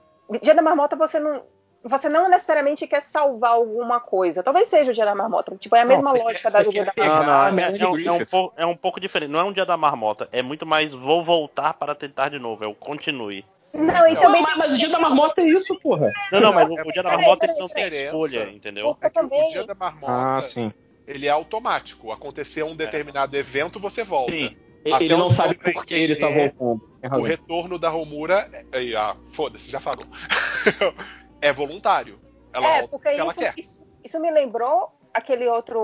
Dia 0.41 0.55
da 0.55 0.61
marmota, 0.61 0.95
você 0.95 1.19
não. 1.19 1.43
Você 1.83 2.07
não 2.07 2.29
necessariamente 2.29 2.87
quer 2.87 3.01
salvar 3.01 3.51
alguma 3.51 3.99
coisa. 3.99 4.41
Talvez 4.41 4.69
seja 4.69 4.91
o 4.91 4.93
dia 4.93 5.03
da 5.05 5.13
marmota. 5.13 5.55
Tipo, 5.57 5.75
é 5.75 5.81
a 5.81 5.85
Não, 5.85 5.95
mesma 5.95 6.11
você 6.11 6.23
lógica 6.23 6.51
quer- 6.51 6.63
da 6.63 6.69
dia 6.69 6.85
da 6.85 6.93
marmota. 6.95 7.19
Não, 7.19 7.25
não, 7.25 7.41
a 7.41 7.61
é, 7.61 7.77
é 7.77 7.87
um, 7.87 7.99
é 7.99 8.11
um 8.11 8.25
pouco, 8.25 8.53
é 8.57 8.65
um 8.65 8.77
pouco 8.77 8.99
diferente. 9.01 9.29
Não 9.29 9.39
é 9.39 9.43
um 9.43 9.51
dia 9.51 9.65
da 9.65 9.75
marmota. 9.75 10.29
É 10.31 10.41
muito 10.41 10.65
mais 10.65 10.93
vou 10.93 11.23
voltar 11.23 11.73
para 11.73 11.93
tentar 11.93 12.29
de 12.29 12.39
novo. 12.39 12.63
É 12.63 12.67
o 12.67 12.73
continue. 12.73 13.45
Não, 13.73 14.07
e 14.07 14.13
Não, 14.13 14.21
também. 14.21 14.41
mas, 14.41 14.57
mas 14.57 14.73
o 14.73 14.77
Dia 14.77 14.87
da 14.89 14.99
Marmota 14.99 15.41
é 15.41 15.45
isso, 15.45 15.75
porra. 15.79 16.11
Não, 16.31 16.39
não, 16.39 16.53
mas 16.53 16.69
Não, 16.69 16.75
o, 16.75 16.79
é 16.79 16.83
o 16.83 16.91
dia 16.91 17.01
da 17.01 17.09
marmota 17.17 17.45
ele 17.47 17.59
não 17.59 17.67
tem 17.67 17.87
escolha, 17.87 18.49
entendeu? 18.51 18.95
É 19.01 19.09
que 19.09 19.19
o 19.19 19.27
dia 19.49 19.65
da 19.65 19.73
marmota, 19.73 20.41
sim. 20.41 20.71
ele 21.07 21.25
é 21.25 21.31
automático. 21.31 22.11
Aconteceu 22.11 22.67
um 22.67 22.75
determinado 22.75 23.35
evento, 23.35 23.79
você 23.79 24.03
volta. 24.03 24.31
Sim. 24.31 24.55
Até 24.85 25.05
Ele 25.05 25.15
não 25.15 25.31
sabe 25.31 25.55
por 25.55 25.85
que 25.85 25.93
ele 25.95 26.15
tá 26.17 26.29
entender, 26.29 26.53
voltando. 26.59 26.89
O 27.19 27.23
retorno 27.23 27.79
da 27.79 27.89
Romura, 27.89 28.47
é, 28.71 28.95
ah, 28.95 29.15
foda-se, 29.31 29.71
já 29.71 29.79
falou. 29.79 30.05
é 31.43 31.51
voluntário. 31.51 32.19
Ela 32.53 32.67
É, 32.67 32.79
volta 32.79 32.87
porque 32.89 33.09
porque 33.09 33.21
ela 33.21 33.31
isso, 33.31 33.39
quer. 33.39 33.53
isso, 33.57 33.81
isso 34.03 34.19
me 34.19 34.31
lembrou 34.31 34.91
aquele 35.13 35.47
outro, 35.47 35.79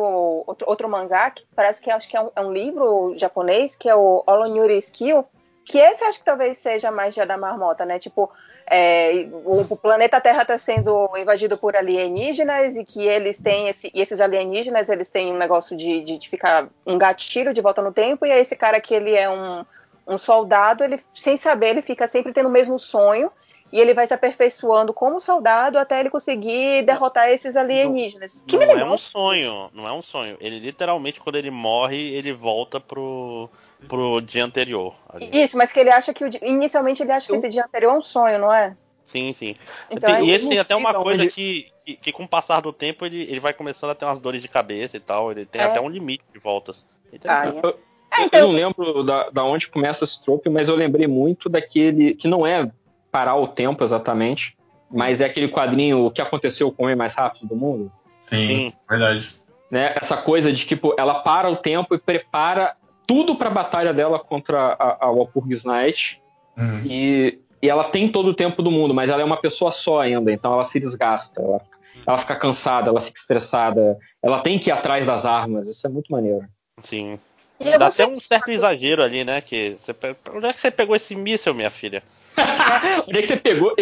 outro, 0.48 0.68
outro 0.68 0.90
mangá, 0.90 1.30
que 1.30 1.46
parece 1.56 1.82
que 1.82 1.92
acho 1.92 2.10
que 2.10 2.18
é 2.18 2.22
um, 2.22 2.32
é 2.36 2.42
um 2.42 2.52
livro 2.52 3.14
japonês, 3.18 3.76
que 3.76 3.88
é 3.88 3.96
o 3.96 4.24
Olonyuri 4.26 4.78
Skill, 4.80 5.26
que 5.66 5.78
esse 5.78 6.04
acho 6.04 6.20
que 6.20 6.26
talvez 6.26 6.58
seja 6.58 6.90
mais 6.90 7.14
dia 7.14 7.28
da 7.28 7.38
marmota, 7.38 7.86
né? 7.86 8.00
Tipo, 8.00 8.32
é, 8.66 9.28
o, 9.46 9.62
o 9.70 9.78
planeta 9.78 10.20
Terra 10.20 10.42
está 10.44 10.58
sendo 10.58 11.10
invadido 11.18 11.58
por 11.58 11.76
alienígenas 11.76 12.76
e 12.76 12.84
que 12.84 13.06
eles 13.06 13.40
têm 13.40 13.68
esse, 13.68 13.92
e 13.94 14.02
esses 14.02 14.20
alienígenas 14.20 14.90
eles 14.90 15.10
têm 15.10 15.32
um 15.32 15.38
negócio 15.38 15.76
de, 15.78 16.02
de, 16.04 16.18
de 16.18 16.30
ficar 16.30 16.68
um 16.86 16.98
gatilho 16.98 17.54
de 17.54 17.62
volta 17.62 17.82
no 17.82 17.92
tempo 17.92 18.26
e 18.26 18.32
aí 18.32 18.42
esse 18.42 18.56
cara 18.56 18.80
que 18.80 18.94
ele 18.94 19.16
é 19.16 19.30
um, 19.30 19.66
um 20.08 20.18
soldado, 20.18 20.84
ele 20.84 21.00
sem 21.14 21.36
saber 21.38 21.70
ele 21.70 21.82
fica 21.82 22.08
sempre 22.08 22.32
tendo 22.32 22.48
o 22.48 22.52
mesmo 22.52 22.80
sonho 22.80 23.32
e 23.72 23.80
ele 23.80 23.94
vai 23.94 24.06
se 24.08 24.14
aperfeiçoando 24.14 24.94
como 24.94 25.20
soldado 25.20 25.78
até 25.78 26.00
ele 26.00 26.10
conseguir 26.10 26.84
derrotar 26.86 27.30
esses 27.30 27.56
alienígenas. 27.56 28.44
Que 28.48 28.58
me 28.58 28.66
Não 28.66 28.78
é 28.80 28.86
um 28.86 28.98
sonho, 28.98 29.70
não 29.74 29.88
é 29.88 29.92
um 29.94 30.02
sonho. 30.02 30.38
Ele 30.40 30.60
literalmente, 30.60 31.20
quando 31.20 31.36
ele 31.38 31.52
morre, 31.52 31.98
ele 32.14 32.34
volta 32.34 32.80
pro, 32.80 33.50
pro 33.88 34.22
dia 34.22 34.44
anterior. 34.46 34.96
ali. 35.14 35.30
isso, 35.32 35.58
mas 35.58 35.72
que 35.72 35.80
ele 35.80 35.90
acha 35.92 36.14
que 36.14 36.24
o 36.26 36.30
di- 36.30 36.40
inicialmente 36.44 37.04
ele 37.04 37.12
acha 37.12 37.28
que 37.28 37.36
esse 37.36 37.50
dia 37.50 37.64
anterior 37.66 37.94
é 37.94 37.98
um 37.98 38.02
sonho, 38.02 38.40
não 38.40 38.54
é? 38.54 38.76
Sim, 39.08 39.34
sim. 39.34 39.56
Então, 39.90 40.16
Tem- 40.16 40.26
e 40.26 40.30
eu 40.30 40.36
esse 40.36 40.44
não 40.46 40.50
tem 40.52 40.60
até 40.60 40.76
uma 40.76 40.94
coisa 40.94 41.24
onde- 41.24 41.32
que, 41.32 41.68
que, 41.86 41.96
que 41.96 42.12
com 42.12 42.24
o 42.24 42.28
passar 42.28 42.62
do 42.62 42.72
tempo 42.72 43.06
ele, 43.06 43.24
ele 43.24 43.40
vai 43.40 43.54
começando 43.54 43.90
a 43.90 43.96
ter 43.96 44.06
umas 44.06 44.20
dores 44.20 44.42
de 44.42 44.48
cabeça 44.48 44.98
e 44.98 45.00
tal. 45.00 45.32
Ele 45.32 45.46
tem 45.46 45.62
É. 45.62 45.66
até 45.66 45.82
um 45.82 45.90
limite 45.90 46.24
de 46.32 46.40
voltas. 46.40 46.86
Ah, 47.26 47.48
é. 47.48 47.60
Eu- 47.64 47.80
É, 48.12 48.22
Eu 48.22 48.26
então- 48.26 48.42
não 48.48 48.52
lembro 48.52 49.04
da, 49.04 49.30
da 49.30 49.44
onde 49.44 49.68
começa 49.68 50.04
esse 50.04 50.20
trope, 50.24 50.50
mas 50.50 50.68
eu 50.68 50.76
lembrei 50.76 51.06
muito 51.06 51.48
daquele. 51.48 52.16
que 52.16 52.28
não 52.28 52.46
é 52.46 52.70
parar 53.12 53.36
o 53.36 53.48
tempo 53.48 53.84
exatamente, 53.84 54.56
mas 54.92 55.22
é 55.22 55.26
aquele 55.26 55.48
quadrinho 55.48 56.06
O 56.06 56.12
que 56.12 56.22
aconteceu 56.22 56.72
com 56.72 56.84
o 56.84 56.86
homem 56.86 56.96
mais 56.96 57.14
rápido 57.14 57.48
do 57.48 57.56
mundo. 57.56 57.92
Sim, 58.22 58.48
Sim. 58.48 58.74
verdade. 58.90 59.30
Né? 59.70 59.94
Essa 60.00 60.18
coisa 60.18 60.52
de 60.52 60.66
tipo, 60.66 60.96
ela 60.98 61.16
para 61.16 61.50
o 61.50 61.56
tempo 61.56 61.94
e 61.94 62.00
prepara 62.00 62.76
tudo 63.06 63.36
pra 63.36 63.50
batalha 63.50 63.94
dela 63.94 64.20
contra 64.20 64.76
a, 64.80 65.06
a 65.06 65.12
Walpurgis 65.12 65.64
Night. 65.64 66.22
Uhum. 66.58 66.82
E, 66.86 67.40
e 67.62 67.70
ela 67.70 67.84
tem 67.86 68.12
todo 68.12 68.30
o 68.30 68.34
tempo 68.34 68.62
do 68.62 68.72
mundo, 68.72 68.94
mas 68.94 69.10
ela 69.10 69.22
é 69.22 69.26
uma 69.26 69.38
pessoa 69.38 69.72
só 69.72 70.02
ainda, 70.02 70.32
então 70.32 70.54
ela 70.54 70.64
se 70.64 70.80
desgasta. 70.80 71.42
Ela, 71.42 71.62
ela 72.06 72.18
fica 72.18 72.36
cansada, 72.36 72.90
ela 72.90 73.02
fica 73.02 73.20
estressada. 73.20 73.98
Ela 74.22 74.42
tem 74.42 74.60
que 74.60 74.70
ir 74.70 74.74
atrás 74.74 75.06
das 75.06 75.26
armas. 75.26 75.68
Isso 75.68 75.86
é 75.86 75.90
muito 75.90 76.12
maneiro. 76.12 76.46
Sim. 76.84 77.20
E 77.60 77.78
Dá 77.78 77.88
até 77.88 78.08
um 78.08 78.20
certo 78.20 78.52
exagero 78.52 79.04
ali, 79.04 79.24
né? 79.24 79.42
Que 79.42 79.76
você, 79.82 79.94
onde 80.34 80.48
é 80.48 80.54
que 80.54 80.62
você 80.62 80.72
pegou 80.72 80.96
esse 80.96 81.14
míssel, 81.16 81.54
minha 81.54 81.70
filha? 81.70 82.02
Onde 83.08 83.20
é 83.20 83.22
que 83.22 83.28
você 83.28 83.38
pegou 83.38 83.76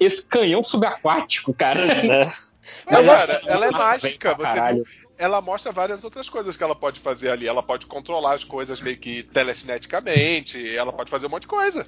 esse 0.00 0.22
canhão 0.22 0.62
subaquático, 0.64 1.52
cara? 1.54 1.86
Né? 1.86 2.32
Mas, 2.86 3.06
Mas 3.06 3.06
cara, 3.06 3.38
assim, 3.38 3.48
ela 3.48 3.66
é 3.66 3.70
mágica. 3.70 4.34
Você 4.34 4.42
caralho. 4.42 4.84
Ela 5.20 5.40
mostra 5.42 5.70
várias 5.70 6.02
outras 6.02 6.30
coisas 6.30 6.56
que 6.56 6.64
ela 6.64 6.74
pode 6.74 6.98
fazer 6.98 7.30
ali. 7.30 7.46
Ela 7.46 7.62
pode 7.62 7.84
controlar 7.86 8.32
as 8.34 8.42
coisas 8.44 8.80
meio 8.80 8.96
que 8.96 9.22
telecineticamente. 9.22 10.74
Ela 10.74 10.92
pode 10.92 11.10
fazer 11.10 11.26
um 11.26 11.30
monte 11.30 11.42
de 11.42 11.48
coisa. 11.48 11.86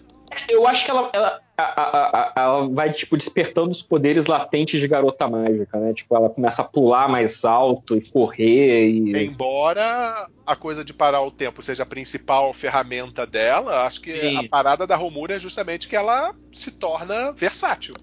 Eu 0.48 0.66
acho 0.66 0.84
que 0.84 0.90
ela, 0.90 1.10
ela, 1.12 1.40
a- 1.58 1.62
a- 1.82 2.10
a- 2.14 2.32
ela 2.36 2.68
vai, 2.70 2.90
tipo, 2.92 3.16
despertando 3.16 3.70
os 3.70 3.82
poderes 3.82 4.26
latentes 4.26 4.80
de 4.80 4.88
garota 4.88 5.28
mágica, 5.28 5.78
né? 5.78 5.92
Tipo, 5.92 6.16
ela 6.16 6.30
começa 6.30 6.62
a 6.62 6.64
pular 6.64 7.08
mais 7.08 7.44
alto 7.44 7.96
e 7.96 8.10
correr 8.10 8.88
e. 8.88 9.24
Embora 9.26 10.26
a 10.46 10.56
coisa 10.56 10.84
de 10.84 10.92
parar 10.94 11.20
o 11.22 11.30
tempo 11.30 11.62
seja 11.62 11.82
a 11.82 11.86
principal 11.86 12.52
ferramenta 12.52 13.26
dela, 13.26 13.86
acho 13.86 14.00
que 14.00 14.12
Sim. 14.12 14.36
a 14.38 14.48
parada 14.48 14.86
da 14.86 14.96
Romura 14.96 15.36
é 15.36 15.38
justamente 15.38 15.86
que 15.88 15.96
ela 15.96 16.34
se 16.50 16.70
torna 16.72 17.32
versátil. 17.32 17.94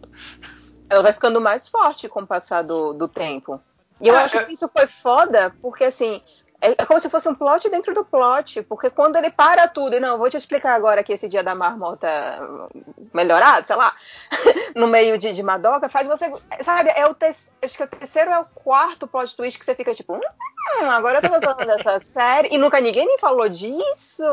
ela 0.90 1.02
vai 1.04 1.14
ficando 1.14 1.40
mais 1.42 1.68
forte 1.68 2.08
com 2.08 2.22
o 2.22 2.28
passar 2.28 2.64
do, 2.64 2.94
do 2.94 3.08
tempo. 3.08 3.60
E 4.02 4.08
eu 4.08 4.16
Ah, 4.16 4.24
acho 4.24 4.38
é- 4.38 4.46
que 4.46 4.54
isso 4.54 4.68
foi 4.70 4.88
foda, 4.88 5.54
porque 5.62 5.84
assim, 5.86 6.22
é, 6.62 6.72
é 6.72 6.86
como 6.86 7.00
se 7.00 7.10
fosse 7.10 7.28
um 7.30 7.36
plot 7.36 7.70
dentro 7.70 7.94
do 7.94 8.04
plot, 8.06 8.64
porque 8.64 8.90
quando 8.90 9.16
ele 9.16 9.30
para 9.30 9.68
tudo, 9.68 9.96
e 9.96 10.00
não, 10.00 10.10
eu 10.10 10.18
vou 10.18 10.30
te 10.30 10.38
explicar 10.38 10.74
agora 10.76 11.04
que 11.04 11.14
esse 11.14 11.28
dia 11.30 11.44
da 11.44 11.56
marmota 11.56 12.08
melhorado, 13.14 13.66
sei 13.68 13.76
lá, 13.76 13.94
no 14.76 14.88
meio 14.88 15.18
de, 15.18 15.32
de 15.34 15.44
Madoka, 15.44 15.90
faz 15.90 16.08
você, 16.08 16.32
sabe, 16.62 16.92
é 16.96 17.06
o 17.06 17.14
te, 17.14 17.34
acho 17.62 17.78
que 17.78 17.84
o 17.84 17.88
terceiro 17.88 18.32
é 18.32 18.40
o 18.40 18.46
quarto 18.46 19.08
plot 19.08 19.36
twist 19.36 19.58
que 19.60 19.66
você 19.66 19.76
fica 19.76 19.94
tipo, 19.96 20.16
hum, 20.16 20.90
agora 20.90 21.20
eu 21.20 21.22
tô 21.22 21.30
gostando 21.30 21.66
dessa 21.66 22.00
série, 22.04 22.50
e 22.52 22.58
nunca 22.58 22.80
ninguém 22.80 23.06
me 23.06 23.18
falou 23.20 23.48
disso, 23.50 24.24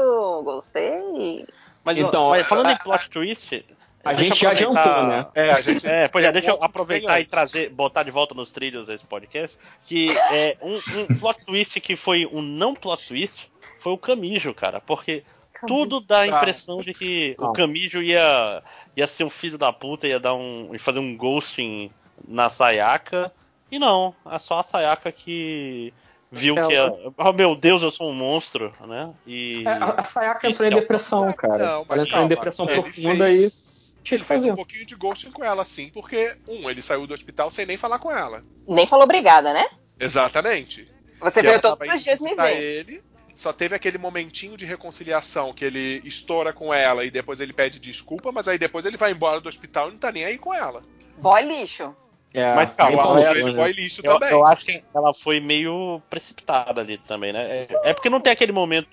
gostei. 0.44 1.47
Mas, 1.84 1.97
Então, 1.97 2.30
mas 2.30 2.47
falando 2.47 2.66
a- 2.68 2.72
em 2.72 2.78
plot 2.78 3.09
twist. 3.10 3.64
A 4.06 4.14
gente 4.14 4.40
já 4.40 4.50
adiantou, 4.50 5.06
né? 5.06 5.26
É, 5.34 5.50
a 5.52 5.60
gente. 5.60 5.86
É, 5.86 6.08
pois 6.08 6.24
é, 6.24 6.32
deixa 6.32 6.50
eu 6.50 6.62
aproveitar 6.62 7.20
e 7.20 7.24
trazer, 7.24 7.70
botar 7.70 8.02
de 8.02 8.10
volta 8.10 8.34
nos 8.34 8.50
trilhos 8.50 8.88
esse 8.88 9.04
podcast. 9.04 9.56
Que 9.86 10.10
é 10.32 10.56
um, 10.62 10.76
um 10.76 11.18
plot 11.18 11.44
twist 11.44 11.80
que 11.80 11.96
foi 11.96 12.26
um 12.26 12.40
não 12.42 12.74
plot 12.74 13.06
twist 13.06 13.50
foi 13.80 13.92
o 13.92 13.98
Camijo, 13.98 14.52
cara. 14.54 14.80
Porque 14.80 15.22
tudo 15.66 16.00
dá 16.00 16.20
a 16.20 16.26
impressão 16.26 16.82
de 16.82 16.92
que 16.92 17.34
Não. 17.38 17.50
o 17.50 17.52
Camijo 17.52 18.02
ia, 18.02 18.62
ia 18.96 19.06
ser 19.06 19.24
um 19.24 19.30
filho 19.30 19.56
da 19.58 19.72
puta, 19.72 20.06
ia 20.06 20.20
dar 20.20 20.34
um. 20.34 20.70
ia 20.72 20.78
fazer 20.80 20.98
um 20.98 21.16
ghosting 21.16 21.90
na 22.26 22.48
Sayaka. 22.50 23.32
E 23.70 23.78
não, 23.78 24.14
é 24.30 24.38
só 24.38 24.60
a 24.60 24.62
Sayaka 24.62 25.10
que 25.10 25.92
viu 26.30 26.56
Ela- 26.56 26.68
que. 26.68 26.76
A, 26.76 27.28
oh 27.28 27.32
meu 27.32 27.56
Deus, 27.56 27.82
eu 27.82 27.90
sou 27.90 28.10
um 28.10 28.14
monstro, 28.14 28.70
né? 28.86 29.10
E. 29.26 29.62
É, 29.66 29.70
A, 29.70 29.94
a 29.98 30.04
Sayaka 30.04 30.48
entrou 30.48 30.68
em 30.68 30.72
é 30.72 30.74
depressão, 30.74 31.32
cara. 31.32 31.58
Não, 31.58 31.64
ela 31.66 31.86
mas 31.88 32.02
entrou 32.02 32.22
em 32.22 32.28
depressão 32.28 32.66
profunda 32.66 33.24
fez- 33.26 33.72
e 33.72 33.76
Ele 34.14 34.24
fazer. 34.24 34.50
um 34.52 34.54
pouquinho 34.54 34.86
de 34.86 34.94
ghosting 34.94 35.30
com 35.30 35.44
ela, 35.44 35.64
sim, 35.64 35.90
porque, 35.92 36.36
um, 36.46 36.68
ele 36.70 36.80
saiu 36.82 37.06
do 37.06 37.14
hospital 37.14 37.50
sem 37.50 37.66
nem 37.66 37.76
falar 37.76 37.98
com 37.98 38.10
ela. 38.10 38.44
Nem 38.66 38.86
falou 38.86 39.04
obrigada, 39.04 39.52
né? 39.52 39.66
Exatamente. 39.98 40.88
Você 41.20 41.40
Que 41.40 41.48
veio 41.48 41.60
todos 41.60 41.88
os 41.88 42.04
dias 42.04 42.20
me 42.20 42.34
ver. 42.34 42.56
ele, 42.58 43.02
só 43.34 43.52
teve 43.52 43.74
aquele 43.74 43.98
momentinho 43.98 44.56
de 44.56 44.64
reconciliação 44.64 45.52
que 45.52 45.64
ele 45.64 46.00
estoura 46.04 46.52
com 46.52 46.72
ela 46.72 47.04
e 47.04 47.10
depois 47.10 47.40
ele 47.40 47.52
pede 47.52 47.78
desculpa, 47.78 48.32
mas 48.32 48.48
aí 48.48 48.58
depois 48.58 48.86
ele 48.86 48.96
vai 48.96 49.12
embora 49.12 49.40
do 49.40 49.48
hospital 49.48 49.88
e 49.88 49.92
não 49.92 49.98
tá 49.98 50.10
nem 50.10 50.24
aí 50.24 50.38
com 50.38 50.54
ela. 50.54 50.82
Boy 51.18 51.42
lixo. 51.42 51.94
É, 52.35 52.55
Mas 52.55 52.73
calma, 52.74 53.15
né? 53.15 53.53
boy 53.53 53.73
lixo 53.73 54.03
Eu, 54.05 54.15
também. 54.15 54.31
eu 54.31 54.44
acho 54.47 54.66
que 54.66 54.82
ela 54.94 55.15
foi 55.15 55.40
meio 55.40 56.03
precipitada 56.11 56.82
ali 56.82 56.98
também, 56.98 57.32
né? 57.32 57.43
É, 57.43 57.69
é 57.85 57.94
porque 57.94 58.11
não 58.11 58.20
tem 58.20 58.31
aquele 58.32 58.53
momento 58.53 58.89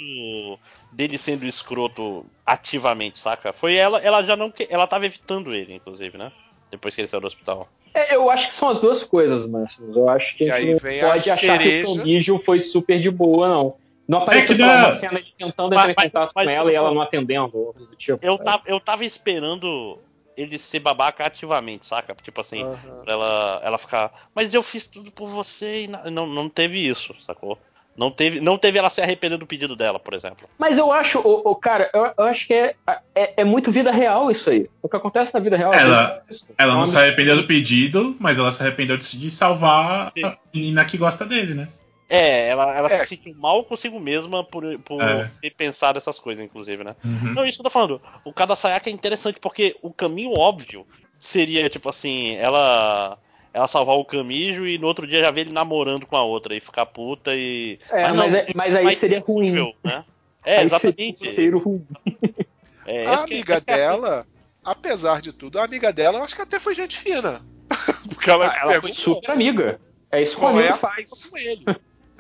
dele 0.92 1.18
sendo 1.18 1.46
escroto 1.46 2.26
ativamente, 2.46 3.20
saca? 3.20 3.52
Foi 3.52 3.76
ela, 3.76 4.00
ela 4.00 4.24
já 4.24 4.36
não. 4.38 4.50
que- 4.50 4.68
Ela 4.70 4.88
tava 4.88 5.06
evitando 5.06 5.54
ele, 5.54 5.74
inclusive, 5.74 6.18
né? 6.18 6.32
Depois 6.72 6.96
que 6.96 7.02
ele 7.02 7.10
saiu 7.10 7.20
do 7.22 7.28
hospital. 7.28 7.68
É, 7.94 8.16
eu 8.16 8.30
acho 8.30 8.48
que 8.48 8.54
são 8.54 8.70
as 8.70 8.80
duas 8.80 9.04
coisas, 9.04 9.46
Máximo. 9.46 9.94
Eu 9.94 10.10
acho 10.10 10.36
que 10.38 10.50
a 10.50 10.56
aí 10.56 10.64
gente 10.68 10.88
a 11.00 11.08
pode 11.10 11.30
achar 11.30 11.36
que 11.36 11.64
cereja. 11.64 11.90
o 11.92 11.98
Camijo 11.98 12.38
foi 12.40 12.60
super 12.60 13.00
de 13.00 13.12
boa, 13.12 13.48
não. 13.50 13.76
Não 14.08 14.20
apareceu 14.20 14.56
É 14.56 14.58
que 14.58 14.64
uma 14.64 14.92
cena 14.94 15.22
de 15.22 15.34
tentando 15.38 15.76
Mas- 15.76 15.80
entrar 15.80 15.92
em 15.92 15.96
mas- 15.98 16.06
contato 16.06 16.32
mas- 16.36 16.46
com 16.46 16.52
ela 16.52 16.72
e 16.72 16.76
ela 16.76 16.94
não 16.94 17.02
atendendo. 17.02 17.76
tipo, 17.98 18.20
Eu 18.26 18.34
sabe? 18.38 18.46
tava, 18.46 18.64
eu 18.68 18.80
tava 18.80 19.06
esperando 19.06 20.00
ele 20.38 20.58
ser 20.60 20.80
babaca 20.80 21.26
ativamente, 21.26 21.86
saca? 21.86 22.16
Tipo 22.22 22.42
assim, 22.42 22.62
pra 23.04 23.14
ela, 23.14 23.62
ela 23.64 23.78
ficar. 23.78 24.12
Mas 24.34 24.54
eu 24.54 24.64
fiz 24.64 24.88
tudo 24.88 25.12
por 25.12 25.30
você 25.30 25.84
e 25.84 25.88
na- 25.88 26.10
não, 26.10 26.26
não 26.28 26.50
teve 26.50 26.80
isso, 26.80 27.14
sacou? 27.26 27.58
Não 27.96 28.10
teve, 28.10 28.42
não 28.42 28.58
teve 28.58 28.80
ela 28.80 28.90
se 28.90 29.00
arrepender 29.02 29.38
do 29.38 29.46
pedido 29.46 29.76
dela, 29.76 30.00
por 30.00 30.16
exemplo. 30.16 30.50
Mas 30.58 30.80
eu 30.80 30.92
acho, 30.92 31.20
o, 31.20 31.52
o 31.52 31.56
cara, 31.56 31.92
eu, 31.94 32.12
eu 32.18 32.24
acho 32.26 32.48
que 32.48 32.54
é, 32.54 32.76
é, 33.14 33.42
é 33.42 33.44
muito 33.44 33.72
vida 33.72 33.92
real 33.92 34.32
isso 34.32 34.50
aí. 34.50 34.68
O 34.82 34.90
que 34.90 34.96
acontece 34.98 35.32
na 35.32 35.40
vida 35.40 35.56
real. 35.56 35.72
Ela- 35.76 36.24
é. 36.28 36.34
Ela 36.58 36.74
não 36.76 36.88
se 36.88 36.98
arrependeu 36.98 37.36
do 37.36 37.44
pedido, 37.46 38.16
mas 38.20 38.40
ela 38.40 38.52
se 38.52 38.62
arrependeu 38.64 38.98
de 38.98 39.20
de 39.20 39.30
salvar 39.30 40.12
a 40.24 40.38
menina 40.52 40.84
que 40.86 40.98
gosta 40.98 41.24
dele, 41.24 41.54
né? 41.54 41.68
É, 42.16 42.48
ela, 42.50 42.78
ela 42.78 42.88
É. 42.92 43.00
se 43.04 43.10
sentiu 43.16 43.34
mal 43.36 43.64
consigo 43.64 44.00
mesma 44.00 44.44
por, 44.44 44.64
por 44.80 45.02
É. 45.02 45.32
ter 45.42 45.50
pensado 45.52 45.98
essas 45.98 46.20
coisas, 46.20 46.44
inclusive, 46.44 46.84
né? 46.84 46.96
Uhum. 47.04 47.34
Não, 47.34 47.46
isso 47.46 47.58
que 47.58 47.62
eu 47.62 47.66
tô 47.66 47.70
falando. 47.70 48.02
O 48.24 48.32
caso 48.32 48.50
da 48.50 48.56
Sayaka 48.56 48.90
é 48.90 48.94
interessante 48.94 49.40
porque 49.40 49.76
o 49.82 49.92
caminho 49.92 50.32
óbvio 50.38 50.86
seria, 51.20 51.70
tipo 51.70 51.90
assim, 51.90 52.36
ela 52.36 53.18
ela 53.54 53.68
salvar 53.68 53.96
o 53.98 54.06
Camijo 54.06 54.66
e 54.68 54.80
no 54.80 54.88
outro 54.88 55.06
dia 55.06 55.20
já 55.22 55.30
ver 55.30 55.42
ele 55.42 55.52
namorando 55.52 56.08
com 56.08 56.16
a 56.18 56.24
outra 56.24 56.56
e 56.56 56.60
ficar 56.60 56.86
puta 56.88 57.36
e. 57.36 57.80
É, 57.92 58.08
não, 58.08 58.16
mas, 58.18 58.34
é- 58.34 58.48
mas 58.56 58.76
aí 58.76 58.84
mais 58.84 58.98
seria 58.98 59.20
ruim. 59.20 59.52
Né? 59.84 60.04
É, 60.44 60.58
Aí 60.58 60.70
seria 60.70 60.96
um 60.98 61.10
exatamente. 61.10 61.28
roteiro 61.30 61.60
ruim. 61.60 61.88
É, 62.86 63.06
A 63.06 63.24
amiga 63.24 63.56
é 63.56 63.62
dela, 63.62 64.28
apesar 64.64 65.22
de 65.22 65.32
tudo, 65.32 65.58
a 65.58 65.64
amiga 65.64 65.94
dela, 65.94 66.18
eu 66.20 66.24
acho 66.24 66.36
que 66.36 66.42
até 66.42 66.60
foi 66.60 66.76
gente 66.76 66.98
fina. 66.98 67.42
Porque 68.10 68.30
ela, 68.30 68.48
Ah, 68.48 68.60
ela 68.62 68.82
foi 68.82 68.92
super 68.92 69.32
amiga. 69.32 69.80
É 70.12 70.22
isso 70.22 70.36
que 70.38 70.44
o 70.44 70.48
é 70.48 70.52
amigo 70.52 70.74
a 70.74 70.78
faz. 70.78 71.24
com 71.24 71.38
ele. 71.38 71.64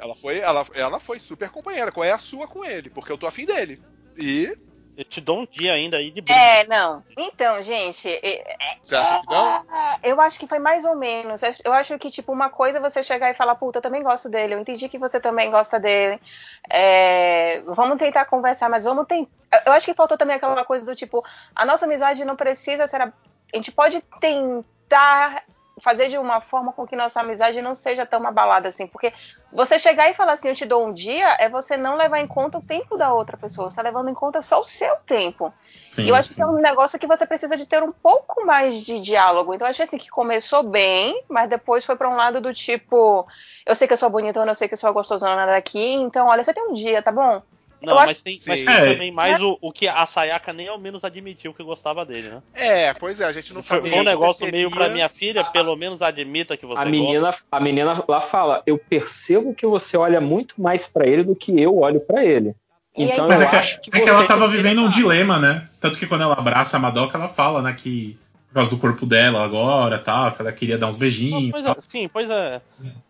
Ela 0.04 0.14
foi, 0.14 0.40
ela, 0.40 0.66
ela 0.74 1.00
foi 1.00 1.18
super 1.18 1.50
companheira. 1.50 1.92
Qual 1.92 2.04
é 2.04 2.12
a 2.12 2.18
sua 2.18 2.46
com 2.46 2.66
ele? 2.66 2.90
Porque 2.90 3.10
eu 3.12 3.18
tô 3.18 3.26
afim 3.26 3.46
dele. 3.46 3.82
E 4.18 4.54
Eu 4.96 5.06
te 5.06 5.20
dou 5.22 5.40
um 5.40 5.48
dia 5.50 5.74
ainda 5.74 5.98
aí 5.98 6.12
de 6.12 6.22
brinde. 6.22 6.40
É, 6.40 6.68
não. 6.68 7.04
Então, 7.18 7.60
gente, 7.62 8.08
é- 8.08 8.58
você 8.82 8.96
acha 8.96 9.20
que 9.22 9.28
não? 9.28 9.64
Ah, 9.68 9.98
Eu 10.04 10.20
acho 10.22 10.38
que 10.38 10.46
foi 10.46 10.60
mais 10.60 10.86
ou 10.86 10.96
menos. 10.96 11.42
Eu 11.64 11.74
acho 11.74 11.98
que, 11.98 12.12
tipo, 12.12 12.32
uma 12.32 12.50
coisa 12.50 12.78
é 12.78 12.82
você 12.82 13.02
chegar 13.02 13.32
e 13.32 13.34
falar, 13.34 13.56
puta, 13.56 13.80
eu 13.80 13.82
também 13.82 14.04
gosto 14.04 14.30
dele, 14.30 14.54
eu 14.54 14.60
entendi 14.60 14.88
que 14.90 15.00
você 15.00 15.20
também 15.20 15.50
gosta 15.50 15.80
dele. 15.80 16.22
É, 16.70 17.62
vamos 17.62 17.98
tentar 17.98 18.26
conversar, 18.26 18.70
mas 18.70 18.84
vamos 18.84 19.08
tentar. 19.08 19.32
Eu 19.66 19.72
acho 19.72 19.86
que 19.86 19.94
faltou 19.94 20.18
também 20.18 20.36
aquela 20.36 20.66
coisa 20.66 20.86
do 20.86 20.96
tipo, 20.96 21.24
a 21.56 21.66
nossa 21.66 21.86
amizade 21.86 22.26
não 22.26 22.36
precisa 22.36 22.86
ser. 22.86 23.02
A, 23.02 23.06
a 23.06 23.56
gente 23.56 23.72
pode 23.72 24.04
tentar 24.20 25.44
fazer 25.82 26.08
de 26.08 26.18
uma 26.18 26.40
forma 26.42 26.72
com 26.72 26.86
que 26.86 26.96
nossa 26.96 27.22
amizade 27.22 27.62
não 27.62 27.74
seja 27.76 28.06
tão 28.06 28.26
abalada 28.26 28.68
assim. 28.68 28.88
Porque 28.88 29.12
você 29.52 29.80
chegar 29.80 30.10
e 30.10 30.14
falar 30.14 30.34
assim, 30.34 30.50
eu 30.50 30.56
te 30.56 30.66
dou 30.66 30.86
um 30.86 30.94
dia, 30.94 31.36
é 31.40 31.50
você 31.50 31.76
não 31.76 31.96
levar 31.96 32.20
em 32.20 32.28
conta 32.28 32.58
o 32.58 32.62
tempo 32.62 32.98
da 32.98 33.14
outra 33.14 33.38
pessoa. 33.38 33.70
Você 33.70 33.78
tá 33.78 33.82
levando 33.82 34.10
em 34.10 34.14
conta 34.14 34.42
só 34.42 34.62
o 34.62 34.66
seu 34.66 34.96
tempo. 35.06 35.54
Sim, 35.88 36.04
E 36.04 36.10
eu 36.10 36.16
acho 36.16 36.30
sim. 36.30 36.36
que 36.36 36.42
é 36.42 36.46
um 36.46 36.54
negócio 36.54 37.00
que 37.00 37.08
você 37.08 37.26
precisa 37.26 37.58
de 37.58 37.66
ter 37.66 37.84
um 37.84 37.92
pouco 37.92 38.46
mais 38.46 38.84
de 38.84 39.00
diálogo. 39.00 39.54
Então 39.54 39.68
eu 39.68 39.72
achei 39.72 39.84
assim 39.84 39.98
que 39.98 40.10
começou 40.10 40.64
bem, 40.64 41.24
mas 41.28 41.50
depois 41.50 41.86
foi 41.86 41.96
pra 41.96 42.10
um 42.10 42.16
lado 42.16 42.42
do 42.42 42.54
tipo, 42.54 43.28
eu 43.66 43.76
sei 43.76 43.88
que 43.88 43.94
eu 43.94 43.98
sou 43.98 44.10
bonitona, 44.10 44.52
eu 44.52 44.56
sei 44.56 44.68
que 44.68 44.74
eu 44.74 44.78
sou 44.78 44.94
gostosona 44.94 45.46
daqui, 45.46 45.94
então 45.94 46.28
olha, 46.28 46.44
você 46.44 46.54
tem 46.54 46.64
um 46.64 46.74
dia, 46.74 47.02
tá 47.02 47.12
bom? 47.12 47.42
Não, 47.86 47.96
mas 47.96 48.12
acho- 48.12 48.24
tem, 48.24 48.34
mas 48.48 48.60
tem 48.64 48.70
É. 48.70 48.94
também 48.94 49.12
mais 49.12 49.42
o, 49.42 49.58
o 49.62 49.72
que 49.72 49.88
a 49.88 50.06
Sayaka 50.06 50.54
nem 50.54 50.68
ao 50.68 50.78
menos 50.80 51.04
admitiu 51.04 51.54
que 51.54 51.64
gostava 51.64 52.06
dele, 52.06 52.30
né? 52.30 52.42
É, 52.54 52.94
pois 52.94 53.20
é, 53.22 53.26
a 53.26 53.32
gente 53.32 53.54
não 53.54 53.62
Foi, 53.62 53.78
sabe. 53.78 53.90
foi 53.90 54.00
um 54.00 54.04
negócio 54.04 54.50
meio 54.52 54.72
pra 54.72 54.90
minha 54.90 55.10
filha, 55.10 55.44
pelo 55.44 55.76
menos 55.76 56.02
admita 56.02 56.56
que 56.56 56.66
você 56.66 56.74
A 56.80 56.86
gosta. 56.86 56.90
menina, 56.90 57.36
a 57.52 57.60
menina 57.60 58.04
lá 58.08 58.22
fala: 58.22 58.64
Eu 58.66 58.78
percebo 58.78 59.54
que 59.54 59.66
você 59.66 59.98
olha 59.98 60.22
muito 60.22 60.62
mais 60.62 60.88
pra 60.88 61.06
ele 61.06 61.24
do 61.24 61.36
que 61.36 61.60
eu 61.62 61.78
olho 61.78 62.00
pra 62.00 62.24
ele. 62.24 62.56
E 62.96 63.04
Então 63.04 63.28
Mas 63.28 63.42
eu 63.42 63.48
é 63.48 63.50
que, 63.50 63.56
acho 63.56 63.82
que 63.82 63.90
é 63.94 64.00
que 64.02 64.10
ela 64.10 64.26
tava 64.26 64.48
vivendo 64.48 64.82
um 64.84 64.90
dilema, 64.90 65.40
né? 65.40 65.68
Tanto 65.82 65.98
que 65.98 66.06
quando 66.06 66.22
ela 66.22 66.36
abraça 66.36 66.78
a 66.78 66.80
Madoka, 66.80 67.18
ela 67.18 67.28
fala, 67.30 67.62
né, 67.62 67.74
que 67.74 68.18
por 68.50 68.54
causa 68.56 68.70
do 68.70 68.78
corpo 68.78 69.04
dela 69.06 69.44
agora, 69.44 69.98
tal, 69.98 70.32
que 70.32 70.42
ela 70.42 70.52
queria 70.52 70.78
dar 70.78 70.88
uns 70.88 70.94
Não, 70.94 71.00
beijinhos. 71.00 71.50
pois 71.52 71.64
tal. 71.64 71.74
é, 71.76 71.82
sim, 71.82 72.08
pois 72.08 72.30
é. 72.30 72.62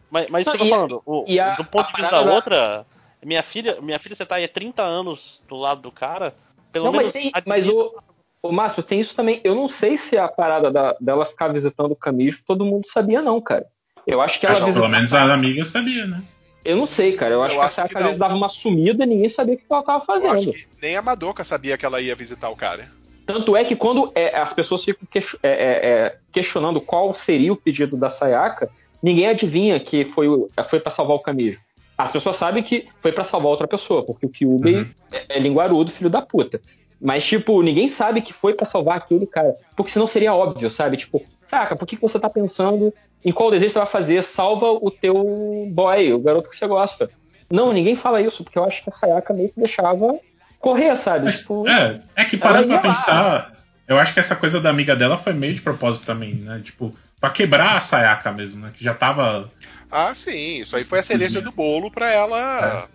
Mas, 0.09 0.29
mas 0.29 0.41
isso 0.41 0.49
Não, 0.51 0.57
que 0.57 0.63
eu 0.63 0.67
tô 0.69 0.73
falando, 0.75 1.01
o- 1.05 1.25
a- 1.41 1.55
do 1.55 1.65
ponto 1.65 1.87
de 1.93 2.01
vista 2.01 2.23
da- 2.23 2.31
outra, 2.33 2.85
minha 3.25 3.43
filha, 3.43 3.79
minha 3.81 3.99
filha, 3.99 4.15
você 4.15 4.25
tá 4.25 4.35
aí 4.35 4.43
há 4.45 4.49
30 4.49 4.81
anos 4.81 5.41
do 5.47 5.55
lado 5.55 5.81
do 5.81 5.91
cara, 5.91 6.33
pelo 6.71 6.85
Não, 6.85 6.91
menos. 6.91 7.07
mas, 7.07 7.13
tem, 7.13 7.31
mas 7.45 7.67
o, 7.67 7.95
o 8.41 8.51
Márcio, 8.51 8.81
tem 8.83 8.99
isso 8.99 9.15
também. 9.15 9.39
Eu 9.43 9.55
não 9.55 9.67
sei 9.69 9.97
se 9.97 10.17
a 10.17 10.27
parada 10.27 10.71
da- 10.71 10.95
dela 10.99 11.25
ficar 11.25 11.47
visitando 11.49 11.91
o 11.91 11.95
Camijo 11.95 12.41
todo 12.45 12.65
mundo 12.65 12.85
sabia, 12.85 13.21
não, 13.21 13.39
cara. 13.41 13.65
Eu 14.05 14.19
acho 14.21 14.39
que 14.39 14.45
ela 14.45 14.53
Acho 14.53 14.61
que 14.63 14.67
visitava. 14.67 14.89
pelo 14.91 14.97
menos 14.99 15.13
a 15.13 15.33
amiga 15.33 15.63
sabia, 15.63 16.05
né? 16.05 16.21
Eu 16.65 16.77
não 16.77 16.85
sei, 16.85 17.13
cara. 17.13 17.33
Eu 17.33 17.43
acho 17.43 17.55
Eu 17.55 17.59
que 17.59 17.63
a 17.63 17.67
acho 17.67 17.75
Sayaka 17.75 17.91
que 17.93 17.97
às 17.99 18.03
vezes 18.05 18.19
não. 18.19 18.27
dava 18.27 18.37
uma 18.37 18.49
sumida 18.49 19.03
e 19.03 19.07
ninguém 19.07 19.29
sabia 19.29 19.55
o 19.55 19.57
que 19.57 19.65
ela 19.69 19.81
tava 19.83 20.03
Eu 20.07 20.13
acho 20.13 20.45
fazendo. 20.45 20.53
que 20.53 20.67
nem 20.81 20.95
a 20.95 21.01
Madoka 21.01 21.43
sabia 21.43 21.77
que 21.77 21.85
ela 21.85 22.01
ia 22.01 22.15
visitar 22.15 22.49
o 22.49 22.55
cara. 22.55 22.89
Tanto 23.25 23.55
é 23.55 23.63
que 23.63 23.75
quando 23.75 24.11
é, 24.15 24.37
as 24.37 24.51
pessoas 24.51 24.83
ficam 24.83 25.07
ques- 25.09 25.37
é, 25.41 25.49
é, 25.49 25.89
é, 26.05 26.17
questionando 26.33 26.81
qual 26.81 27.13
seria 27.13 27.53
o 27.53 27.55
pedido 27.57 27.95
da 27.95 28.09
Sayaka, 28.09 28.69
ninguém 29.01 29.27
adivinha 29.27 29.79
que 29.79 30.03
foi, 30.03 30.27
foi 30.69 30.79
para 30.81 30.91
salvar 30.91 31.15
o 31.15 31.19
Kamijo. 31.21 31.59
As 32.03 32.11
pessoas 32.11 32.35
sabem 32.35 32.61
que 32.61 32.87
foi 33.01 33.11
pra 33.11 33.23
salvar 33.23 33.49
outra 33.49 33.67
pessoa, 33.67 34.03
porque 34.03 34.25
o 34.25 34.29
Kyubey 34.29 34.75
Uhum. 34.75 34.85
é, 35.11 35.37
é 35.37 35.39
linguarudo, 35.39 35.91
filho 35.91 36.09
da 36.09 36.21
puta. 36.21 36.59
Mas, 37.01 37.25
tipo, 37.25 37.61
ninguém 37.61 37.87
sabe 37.89 38.21
que 38.21 38.31
foi 38.33 38.53
pra 38.53 38.65
salvar 38.65 38.97
aquele 38.97 39.25
cara. 39.25 39.53
Porque 39.75 39.91
senão 39.91 40.07
seria 40.07 40.33
óbvio, 40.33 40.69
sabe? 40.69 40.97
Tipo, 40.97 41.21
saca, 41.47 41.75
por 41.75 41.85
que, 41.85 41.95
que 41.95 42.01
você 42.01 42.19
tá 42.19 42.29
pensando 42.29 42.93
em 43.23 43.31
qual 43.31 43.51
desejo 43.51 43.73
você 43.73 43.79
vai 43.79 43.87
fazer? 43.87 44.23
Salva 44.23 44.71
o 44.71 44.89
teu 44.91 45.67
boy, 45.71 46.13
o 46.13 46.19
garoto 46.19 46.49
que 46.49 46.55
você 46.55 46.67
gosta. 46.67 47.09
Não, 47.51 47.71
ninguém 47.73 47.95
fala 47.95 48.21
isso, 48.21 48.43
porque 48.43 48.57
eu 48.57 48.63
acho 48.63 48.83
que 48.83 48.89
a 48.89 48.93
Sayaka 48.93 49.33
meio 49.33 49.49
que 49.49 49.59
deixava 49.59 50.17
correr, 50.59 50.95
sabe? 50.95 51.25
Mas, 51.25 51.39
tipo, 51.39 51.67
é, 51.67 52.01
é 52.15 52.25
que 52.25 52.37
parando 52.37 52.67
pra 52.67 52.79
pensar, 52.79 53.53
eu 53.87 53.97
acho 53.97 54.13
que 54.13 54.19
essa 54.19 54.35
coisa 54.35 54.59
da 54.61 54.69
amiga 54.69 54.95
dela 54.95 55.17
foi 55.17 55.33
meio 55.33 55.53
de 55.53 55.61
propósito 55.61 56.05
também, 56.05 56.35
né? 56.35 56.61
Tipo, 56.63 56.93
pra 57.23 57.29
quebrar 57.29 57.77
a 57.77 57.81
Sayaka 57.81 58.33
mesmo, 58.33 58.65
né? 58.65 58.73
Que 58.77 58.83
já 58.83 58.93
tava. 58.93 59.49
Ah, 59.89 60.13
sim, 60.13 60.57
isso 60.59 60.75
aí 60.75 60.83
foi 60.83 60.99
a 60.99 61.03
cereja 61.03 61.41
do 61.41 61.53
bolo 61.53 61.89
pra 61.89 62.11
ela. 62.11 62.89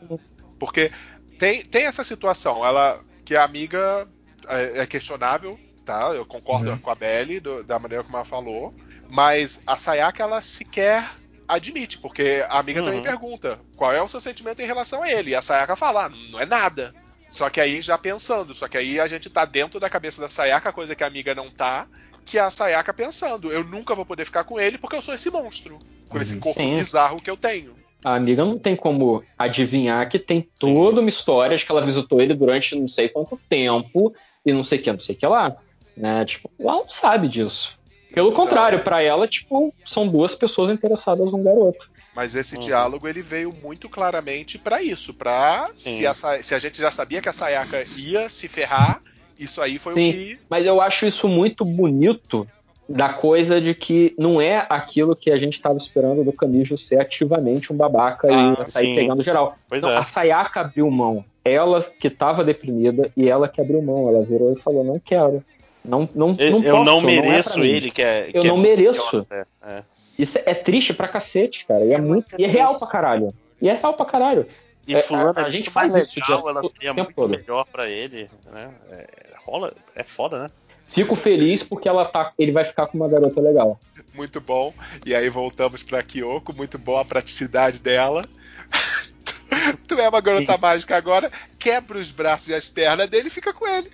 Porque 0.59 0.93
tem, 1.39 1.63
tem 1.63 1.87
essa 1.87 2.05
situação, 2.05 2.63
ela 2.63 3.01
que 3.25 3.35
a 3.35 3.43
amiga 3.43 4.07
é, 4.47 4.83
é 4.83 4.87
questionável, 4.87 5.59
tá? 5.83 6.11
Eu 6.15 6.27
concordo 6.27 6.71
Uhum. 6.73 6.79
com 6.79 6.91
a 6.91 6.95
Belly 6.95 7.41
do- 7.41 7.65
da 7.65 7.79
maneira 7.79 8.05
como 8.05 8.17
ela 8.19 8.25
falou, 8.27 8.75
mas 9.09 9.63
a 9.67 9.77
Sayaka 9.77 10.23
ela 10.23 10.43
sequer 10.43 11.11
admite, 11.49 11.97
porque 11.97 12.45
a 12.51 12.59
amiga 12.59 12.83
também 12.83 12.99
Uhum. 12.99 13.03
pergunta 13.07 13.59
qual 13.77 13.95
é 13.95 14.03
o 14.03 14.09
seu 14.09 14.21
sentimento 14.21 14.61
em 14.61 14.67
relação 14.67 15.03
a 15.03 15.11
ele, 15.11 15.31
e 15.31 15.35
a 15.35 15.41
Sayaka 15.41 15.75
fala, 15.75 16.05
"Ah, 16.05 16.09
não 16.31 16.39
é 16.39 16.45
nada. 16.45 16.95
Só 17.31 17.49
que 17.49 17.61
aí 17.63 17.81
já 17.81 17.97
pensando, 17.97 18.53
só 18.53 18.69
que 18.69 18.77
aí 18.77 19.01
a 19.01 19.07
gente 19.07 19.31
tá 19.31 19.47
dentro 19.47 19.81
da 19.81 19.89
cabeça 19.89 20.21
da 20.21 20.29
Sayaka, 20.29 20.71
coisa 20.73 20.95
que 20.95 21.03
a 21.05 21.07
amiga 21.07 21.35
não 21.35 21.51
tá, 21.51 21.87
que 22.29 22.39
a 22.39 22.51
Sayaka 22.51 22.93
pensando, 22.93 23.51
eu 23.51 23.65
nunca 23.65 23.95
vou 23.95 24.05
poder 24.05 24.25
ficar 24.25 24.45
com 24.45 24.61
ele 24.61 24.77
porque 24.79 24.97
eu 24.97 25.03
sou 25.03 25.15
esse 25.15 25.31
monstro, 25.31 25.79
com 26.09 26.19
esse 26.19 26.35
Uhum. 26.35 26.41
corpo 26.41 26.61
Sim. 26.61 26.75
bizarro 26.77 27.21
que 27.23 27.31
eu 27.31 27.37
tenho. 27.37 27.75
A 28.05 28.15
amiga 28.15 28.45
não 28.45 28.59
tem 28.59 28.77
como 28.77 29.25
adivinhar 29.37 30.09
que 30.09 30.19
tem 30.19 30.49
toda 30.59 31.01
uma 31.01 31.09
história 31.09 31.57
de 31.57 31.65
que 31.67 31.73
ela 31.73 31.85
visitou 31.85 32.21
ele 32.21 32.35
durante 32.35 32.79
não 32.79 32.87
sei 32.87 33.09
quanto 33.09 33.41
tempo 33.49 34.15
e 34.47 34.53
não 34.53 34.63
sei 34.63 34.79
o 34.79 34.83
que, 34.83 34.93
não 34.93 35.01
sei 35.01 35.15
o 35.15 35.19
que 35.19 35.27
lá. 35.27 35.57
Né? 35.97 36.25
Tipo, 36.25 36.51
ela 36.61 36.75
não 36.75 36.89
sabe 36.89 37.29
disso. 37.29 37.77
Pelo 38.13 38.33
contrário, 38.33 38.85
pra 38.85 39.03
ela, 39.03 39.27
tipo, 39.27 39.75
são 39.85 40.07
duas 40.07 40.35
pessoas 40.35 40.71
interessadas 40.71 41.33
num 41.33 41.43
garoto. 41.43 41.91
Mas 42.15 42.35
esse 42.35 42.55
Uhum. 42.55 42.61
diálogo 42.63 43.07
ele 43.09 43.21
veio 43.23 43.53
muito 43.53 43.89
claramente 43.89 44.59
pra 44.59 44.83
isso, 44.83 45.13
pra 45.15 45.69
Sim. 45.77 46.03
se 46.13 46.43
se 46.43 46.55
a 46.55 46.59
gente 46.59 46.81
já 46.81 46.91
sabia 46.91 47.21
que 47.21 47.29
a 47.29 47.33
Sayaka 47.33 47.87
ia 47.97 48.29
se 48.29 48.49
ferrar, 48.49 49.03
isso 49.39 49.61
aí 49.61 49.79
foi 49.79 49.93
Sim. 49.95 50.11
o 50.11 50.13
que 50.13 50.39
Mas 50.49 50.67
eu 50.67 50.81
acho 50.81 51.07
isso 51.07 51.29
muito 51.29 51.65
bonito 51.65 52.47
da 52.89 53.11
coisa 53.13 53.61
de 53.61 53.75
que 53.75 54.15
não 54.19 54.41
é 54.41 54.67
aquilo 54.69 55.15
que 55.15 55.31
a 55.31 55.37
gente 55.37 55.55
estava 55.55 55.77
esperando 55.77 56.25
do 56.25 56.33
Camijo 56.33 56.77
ser 56.79 57.01
ativamente 57.01 57.71
um 57.73 57.77
babaca 57.77 58.29
Ah, 58.31 58.63
e 58.63 58.71
sair 58.71 58.87
sim. 58.87 58.95
pegando 58.95 59.23
geral. 59.23 59.57
Pois 59.69 59.83
Não, 59.83 59.91
é. 59.91 59.97
a 59.99 60.03
Sayaka 60.05 60.61
abriu 60.63 60.91
mão. 60.91 61.23
Ela 61.45 61.83
que 61.83 62.09
estava 62.09 62.43
deprimida 62.43 63.11
e 63.17 63.29
ela 63.29 63.47
que 63.49 63.61
abriu 63.61 63.81
mão. 63.83 64.09
Ela 64.09 64.23
virou 64.25 64.53
e 64.53 64.61
falou: 64.61 64.83
Não 64.85 64.99
quero. 64.99 65.45
Não, 65.85 66.09
não, 66.15 66.35
Eu, 66.39 66.51
não 66.51 66.63
eu 66.63 66.73
posso, 66.77 66.85
não 66.85 66.99
é 66.99 67.03
mereço 67.03 67.51
pra 67.53 67.61
mim." 67.63 67.69
ele, 67.69 67.91
que 67.91 68.03
é. 68.03 68.31
Eu 68.33 68.41
que 68.43 68.47
é 68.47 68.51
não 68.51 68.57
mereço. 68.59 69.11
pior, 69.11 69.27
é, 69.31 69.45
é. 69.67 69.83
Isso 70.19 70.39
é 70.45 70.53
triste 70.55 70.93
pra 70.93 71.09
cacete, 71.09 71.65
cara. 71.67 71.85
E 71.85 71.91
é, 71.93 71.95
É 71.95 72.01
muito. 72.01 72.35
E 72.39 72.45
é 72.45 72.49
real 72.49 72.79
pra 72.79 72.89
caralho. 72.89 73.33
E 73.63 73.69
é 73.69 73.73
real 73.75 73.95
pra 73.95 74.05
caralho. 74.07 74.47
E 74.89 74.95
É, 74.97 75.03
fulano 75.03 75.39
a- 75.39 75.43
é 75.43 75.45
a 75.45 75.51
gente 75.51 75.67
muito 75.67 75.71
faz 75.73 75.95
isso 75.95 76.19
legal, 76.19 76.43
de- 76.43 76.49
ela 76.49 76.61
o 76.65 76.71
seria 76.71 76.95
tempo 76.95 77.05
muito 77.05 77.15
todo. 77.15 77.29
melhor 77.31 77.67
pra 77.67 77.89
ele, 77.89 78.29
né? 78.47 78.71
É, 78.91 79.07
rola, 79.45 79.73
é 79.95 80.03
foda, 80.03 80.43
né? 80.45 80.51
Fico 80.87 81.15
feliz 81.15 81.63
porque 81.63 81.87
ela 81.89 82.07
tá, 82.07 82.33
ele 82.39 82.51
vai 82.51 82.65
ficar 82.65 82.87
com 82.87 82.97
uma 82.97 83.09
garota 83.09 83.41
legal. 83.41 83.79
muito 84.15 84.41
bom. 84.41 84.73
E 85.05 85.15
aí 85.15 85.29
voltamos 85.29 85.83
pra 85.83 86.03
Kyoko, 86.03 86.53
muito 86.55 86.79
bom 86.79 86.97
a 86.99 87.05
praticidade 87.05 87.81
dela. 87.83 88.25
tu 89.87 89.95
é 90.01 90.09
uma 90.09 90.21
garota 90.21 90.57
mágica 90.57 90.97
agora, 90.97 91.31
quebra 91.59 91.99
os 91.99 92.11
braços 92.11 92.49
e 92.49 92.55
as 92.55 92.69
pernas 92.69 93.09
dele 93.09 93.29
e 93.29 93.31
fica 93.31 93.53
com 93.53 93.67
ele. 93.69 93.93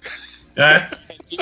É, 0.56 0.88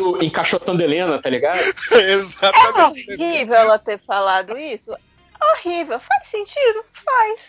o 0.00 0.24
encaixotando 0.24 0.82
Helena, 0.82 1.20
tá 1.20 1.28
ligado? 1.28 1.60
É 1.92 2.12
Exatamente. 2.12 3.12
horrível 3.12 3.54
ela 3.54 3.78
ter 3.78 3.98
falado 4.00 4.56
isso. 4.56 4.90
Horrível. 5.40 6.00
Faz 6.00 6.28
sentido? 6.28 6.84
Faz. 6.92 7.40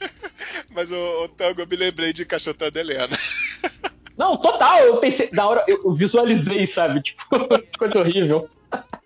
Mas 0.70 0.90
o, 0.90 1.24
o 1.24 1.28
Tango, 1.28 1.60
eu 1.62 1.66
me 1.66 1.76
lembrei 1.76 2.12
de 2.12 2.24
Cachotando 2.24 2.78
Helena. 2.78 3.16
Não, 4.16 4.36
total. 4.36 4.78
Eu 4.80 4.96
pensei, 4.96 5.28
na 5.32 5.46
hora 5.46 5.64
eu 5.68 5.92
visualizei, 5.92 6.66
sabe? 6.66 7.02
Tipo, 7.02 7.24
coisa 7.78 7.98
horrível. 8.00 8.48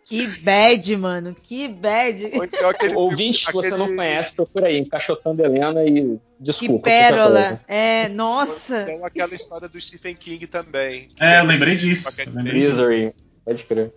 Que 0.04 0.26
bad, 0.26 0.96
mano. 0.96 1.36
Que 1.40 1.68
bad. 1.68 2.30
Ou 2.34 2.44
então 2.44 2.68
aquele 2.68 2.94
Ouvinte, 2.94 3.44
se 3.46 3.52
você 3.52 3.68
aquele- 3.68 3.82
não 3.88 3.94
conhece, 3.94 4.32
procura 4.32 4.66
aí, 4.66 4.78
encaixotando 4.78 5.44
Helena 5.44 5.84
e 5.84 5.94
Que 5.94 6.20
desculpa. 6.40 6.74
qualquer 6.90 7.10
pérola. 7.12 7.60
É, 7.68 8.08
nossa. 8.08 8.82
Então 8.82 9.04
aquela 9.04 9.34
história 9.34 9.68
do 9.68 9.80
Stephen 9.80 10.14
King 10.16 10.46
também. 10.48 11.08
que 11.08 11.22
é, 11.22 11.36
eu 11.36 11.40
tem- 11.40 11.48
lembrei 11.48 11.76
disso. 11.76 12.08
eu 12.20 12.32
lembrei 12.32 12.60
disso. 12.62 12.76
Misery. 12.76 13.14
Pode 13.44 13.64
crer. 13.64 13.92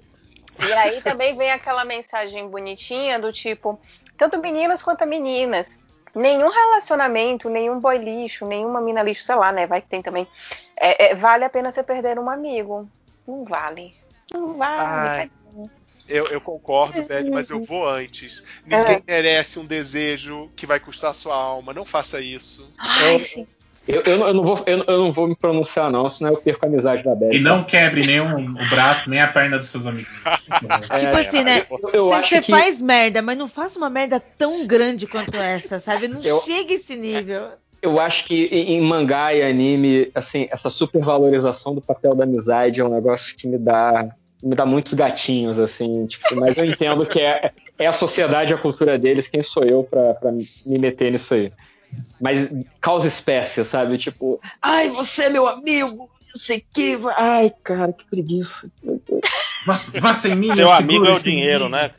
E 0.68 0.74
aí 0.74 1.02
também 1.02 1.36
vem 1.36 1.52
aquela 1.52 1.84
mensagem 1.84 2.48
bonitinha 2.48 3.18
do 3.20 3.32
tipo, 3.34 3.80
tanto 4.18 4.38
meninos 4.40 4.84
quanto 4.84 5.06
meninas. 5.08 5.68
Nenhum 6.16 6.50
relacionamento, 6.50 7.50
nenhum 7.50 7.80
boy 7.80 7.98
lixo, 7.98 8.46
nenhuma 8.46 8.80
mina 8.80 9.02
lixo, 9.02 9.24
sei 9.24 9.36
lá, 9.36 9.52
né? 9.52 9.66
Vai 9.66 9.82
que 9.82 9.88
tem 9.88 10.02
também. 10.02 10.28
É, 10.76 11.12
é, 11.12 11.16
vale 11.16 11.44
a 11.44 11.50
pena 11.50 11.72
você 11.72 11.82
perder 11.82 12.20
um 12.20 12.30
amigo. 12.30 12.88
Não 13.28 13.44
vale. 13.44 13.96
Não 14.32 14.54
vale. 14.54 15.32
Eu, 16.08 16.28
eu 16.28 16.42
concordo, 16.42 17.02
Beth, 17.04 17.30
mas 17.32 17.50
eu 17.50 17.64
vou 17.64 17.88
antes. 17.88 18.44
Ninguém 18.66 19.02
merece 19.08 19.58
um 19.58 19.66
desejo 19.66 20.50
que 20.56 20.66
vai 20.66 20.80
custar 20.80 21.14
sua 21.14 21.36
alma. 21.36 21.74
Não 21.74 21.86
faça 21.86 22.20
isso. 22.20 22.70
Ai, 22.78 23.20
sim. 23.24 23.48
Eu, 23.88 24.02
eu, 24.06 24.18
não- 24.18 24.28
eu 24.28 24.34
não 24.34 24.44
vou, 24.44 24.64
eu, 24.66 24.84
eu 24.88 24.98
não 24.98 25.12
vou 25.12 25.28
me 25.28 25.36
pronunciar, 25.36 25.92
não, 25.92 26.10
senão 26.10 26.32
eu 26.32 26.38
perco 26.38 26.66
a 26.66 26.70
amizade 26.70 27.04
da 27.04 27.14
Beth. 27.14 27.34
E 27.34 27.40
não 27.40 27.64
quebre 27.64 28.02
nem 28.06 28.22
o, 28.22 28.38
o 28.38 28.70
braço, 28.70 29.10
nem 29.10 29.20
a 29.22 29.28
perna 29.28 29.58
dos 29.58 29.68
seus 29.68 29.86
amigos. 29.86 30.10
Tipo 31.00 31.18
assim, 31.18 31.44
né? 31.44 31.66
Eu, 31.70 31.90
eu 31.94 32.06
Você 32.06 32.42
que 32.42 32.52
faz 32.52 32.82
merda, 32.82 33.22
mas 33.22 33.38
não 33.38 33.48
faça 33.48 33.78
uma 33.78 33.90
merda 33.90 34.20
tão 34.20 34.66
grande 34.66 35.06
quanto 35.06 35.36
essa, 35.36 35.80
sabe? 35.80 36.08
Não 36.08 36.22
Eu- 36.24 36.40
chega 36.40 36.72
a 36.72 36.76
esse 36.76 36.96
nível. 36.96 37.50
eu 37.82 38.00
acho 38.00 38.24
que 38.26 38.46
em 38.46 38.76
em 38.78 38.82
mangá 38.82 39.34
e 39.34 39.42
anime, 39.44 40.10
assim, 40.16 40.48
essa 40.50 40.70
supervalorização 40.70 41.76
do 41.76 41.82
papel 41.82 42.16
da 42.16 42.24
amizade 42.24 42.80
é 42.80 42.86
um 42.86 42.90
negócio 42.94 43.36
que 43.38 43.48
me 43.48 43.58
dá 43.58 44.08
me 44.42 44.56
dá 44.56 44.66
muitos 44.66 44.94
gatinhos, 44.94 45.58
assim, 45.58 46.06
tipo, 46.06 46.36
mas 46.36 46.58
eu 46.58 46.66
entendo 46.66 47.06
que 47.06 47.20
é, 47.22 47.52
é 47.80 47.88
a 47.88 47.94
sociedade 47.94 48.52
e 48.52 48.56
a 48.56 48.58
cultura 48.58 49.00
deles, 49.00 49.28
quem 49.28 49.42
sou 49.42 49.64
eu 49.64 49.86
pra 49.86 50.32
me 50.34 50.78
meter 50.78 51.12
nisso 51.14 51.34
aí. 51.34 51.50
Mas 52.20 52.48
causa 52.80 53.08
espécie, 53.08 53.64
sabe? 53.66 53.98
Tipo, 53.98 54.40
ai, 54.62 54.90
você 54.90 55.24
é 55.24 55.30
meu 55.30 55.48
amigo, 55.48 56.10
não 56.34 56.36
sei 56.36 56.60
o 56.60 56.64
que. 56.74 56.98
Ai, 57.16 57.54
cara, 57.64 57.92
que 57.94 58.06
preguiça. 58.06 58.70
Meu 58.82 59.00
vá 59.66 60.14
sem 60.14 60.36
mim, 60.36 60.48
Seu 60.48 60.68
eu 60.68 60.72
amigo 60.72 61.06
é 61.06 61.14
o 61.14 61.20
dinheiro, 61.20 61.70
menino. 61.70 61.70
né? 61.70 61.92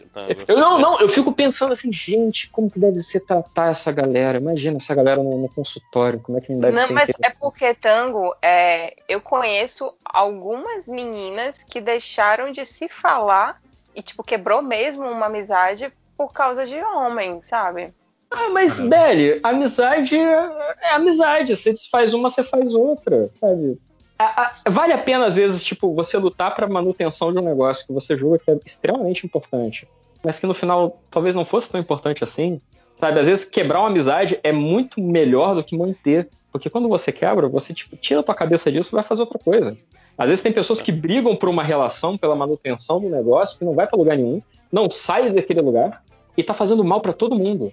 Eu, 0.47 0.57
não, 0.57 0.79
não, 0.79 1.01
eu 1.01 1.09
fico 1.09 1.33
pensando 1.33 1.73
assim, 1.73 1.93
gente, 1.93 2.49
como 2.51 2.71
que 2.71 2.79
deve 2.79 3.01
ser 3.01 3.21
tratar 3.21 3.71
essa 3.71 3.91
galera? 3.91 4.39
Imagina 4.39 4.77
essa 4.77 4.95
galera 4.95 5.23
no, 5.23 5.39
no 5.39 5.49
consultório, 5.49 6.21
como 6.21 6.39
é 6.39 6.41
que 6.41 6.53
não 6.53 6.61
deve 6.61 6.77
Não, 6.77 6.87
ser 6.87 6.93
mas 6.93 7.09
é 7.09 7.31
porque 7.41 7.75
Tango, 7.75 8.35
é, 8.43 8.95
eu 9.09 9.21
conheço 9.21 9.95
algumas 10.05 10.87
meninas 10.87 11.55
que 11.69 11.81
deixaram 11.81 12.53
de 12.53 12.65
se 12.65 12.89
falar 12.89 13.61
e, 13.95 14.03
tipo, 14.03 14.23
quebrou 14.23 14.63
mesmo 14.63 15.05
uma 15.05 15.27
amizade 15.27 15.93
por 16.17 16.33
causa 16.33 16.67
de 16.67 16.77
homem, 16.77 17.41
sabe? 17.43 17.93
Ah, 18.31 18.51
mas, 18.51 18.75
Caramba. 18.77 18.97
Belly, 18.97 19.41
amizade 19.43 20.17
é, 20.17 20.91
amizade. 20.95 21.55
Você 21.57 21.73
desfaz 21.73 22.13
uma, 22.15 22.31
você 22.31 22.43
faz 22.43 22.75
outra, 22.75 23.31
sabe? 23.41 23.79
A- 24.19 24.43
a- 24.65 24.71
vale 24.71 24.93
a 24.93 24.99
pena, 24.99 25.27
às 25.27 25.35
vezes, 25.35 25.63
tipo, 25.63 25.93
você 25.95 26.17
lutar 26.17 26.55
pra 26.55 26.67
manutenção 26.69 27.33
de 27.33 27.39
um 27.39 27.43
negócio 27.43 27.87
que 27.87 27.93
você 27.93 28.17
julga 28.17 28.39
que 28.39 28.51
é 28.51 28.59
extremamente 28.65 29.25
importante, 29.27 29.87
mas 30.25 30.39
que 30.39 30.47
no 30.47 30.55
final 30.55 31.01
talvez 31.11 31.35
não 31.35 31.45
fosse 31.45 31.69
tão 31.69 31.81
importante 31.81 32.23
assim. 32.25 32.61
Sabe, 32.99 33.19
às 33.21 33.27
vezes 33.27 33.45
quebrar 33.45 33.81
uma 33.81 33.89
amizade 33.89 34.39
é 34.43 34.53
muito 34.53 35.01
melhor 35.01 35.55
do 35.55 35.65
que 35.65 35.77
manter. 35.77 36.29
Porque 36.53 36.71
quando 36.71 36.89
você 36.89 37.11
quebra, 37.11 37.49
você 37.49 37.75
tipo, 37.75 37.97
tira 37.97 38.21
a 38.21 38.23
tua 38.23 38.35
cabeça 38.35 38.71
disso 38.71 38.91
e 38.93 38.95
vai 38.95 39.03
fazer 39.03 39.23
outra 39.23 39.39
coisa. 39.41 39.77
Às 40.17 40.29
vezes 40.29 40.43
tem 40.45 40.53
pessoas 40.53 40.81
que 40.81 40.93
brigam 40.93 41.35
por 41.35 41.49
uma 41.49 41.65
relação, 41.65 42.17
pela 42.17 42.37
manutenção 42.37 43.01
do 43.01 43.09
negócio, 43.11 43.59
que 43.59 43.65
não 43.65 43.75
vai 43.75 43.89
pra 43.89 43.99
lugar 43.99 44.17
nenhum, 44.17 44.41
não 44.71 44.89
sai 44.89 45.31
daquele 45.33 45.61
lugar 45.61 46.05
e 46.37 46.43
tá 46.45 46.55
fazendo 46.55 46.85
mal 46.85 47.01
pra 47.01 47.13
todo 47.13 47.35
mundo. 47.35 47.73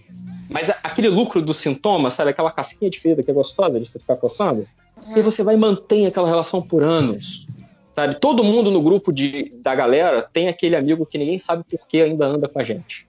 Mas 0.51 0.69
a- 0.69 0.77
aquele 0.83 1.07
lucro 1.07 1.41
do 1.41 1.53
sintoma, 1.53 2.11
sabe? 2.11 2.31
Aquela 2.31 2.51
casquinha 2.51 2.91
de 2.91 2.99
ferida 2.99 3.23
que 3.23 3.31
é 3.31 3.33
gostosa 3.33 3.79
de 3.79 3.89
você 3.89 3.97
ficar 3.99 4.17
coçando, 4.17 4.67
e 5.15 5.21
você 5.21 5.41
vai 5.43 5.55
e 5.55 5.57
mantém 5.57 6.05
aquela 6.05 6.27
relação 6.27 6.61
por 6.61 6.83
anos. 6.83 7.47
Sabe? 7.95 8.15
Todo 8.19 8.43
mundo 8.43 8.69
no 8.71 8.81
grupo 8.81 9.11
de, 9.11 9.51
da 9.61 9.73
galera 9.75 10.21
tem 10.33 10.47
aquele 10.47 10.75
amigo 10.75 11.05
que 11.05 11.17
ninguém 11.17 11.39
sabe 11.39 11.63
por 11.63 11.87
que 11.87 12.01
ainda 12.01 12.25
anda 12.25 12.47
com 12.47 12.59
a 12.59 12.63
gente. 12.63 13.07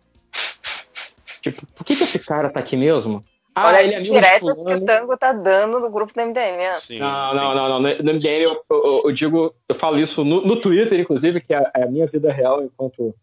Tipo, 1.40 1.66
por 1.74 1.85
que, 1.85 1.97
que 1.97 2.05
esse 2.05 2.19
cara 2.19 2.48
tá 2.48 2.60
aqui 2.60 2.77
mesmo? 2.77 3.24
Ah, 3.55 3.66
Olha, 3.66 3.82
ele 3.82 3.94
é 3.94 4.01
diretas 4.01 4.62
que 4.62 4.73
o 4.73 4.85
Tango 4.86 5.16
tá 5.16 5.32
dando 5.32 5.78
no 5.78 5.90
grupo 5.90 6.14
do 6.14 6.20
MDM. 6.20 6.56
né? 6.56 6.74
Sim, 6.81 6.98
Não, 6.98 7.31
sim. 7.31 7.36
não, 7.36 7.55
não, 7.55 7.69
não. 7.69 7.81
No 7.81 7.89
MDM 8.12 8.43
eu, 8.44 8.62
eu- 8.70 9.02
eu 9.05 9.12
digo, 9.12 9.55
eu 9.69 9.74
falo 9.74 9.98
isso 9.98 10.24
no, 10.24 10.40
no 10.44 10.56
Twitter, 10.56 10.98
inclusive, 10.98 11.40
que 11.40 11.52
é 11.52 11.70
é 11.77 11.82
a 11.82 11.86
minha 11.86 12.06
vida 12.06 12.32
real 12.32 12.62
enquanto 12.62 13.14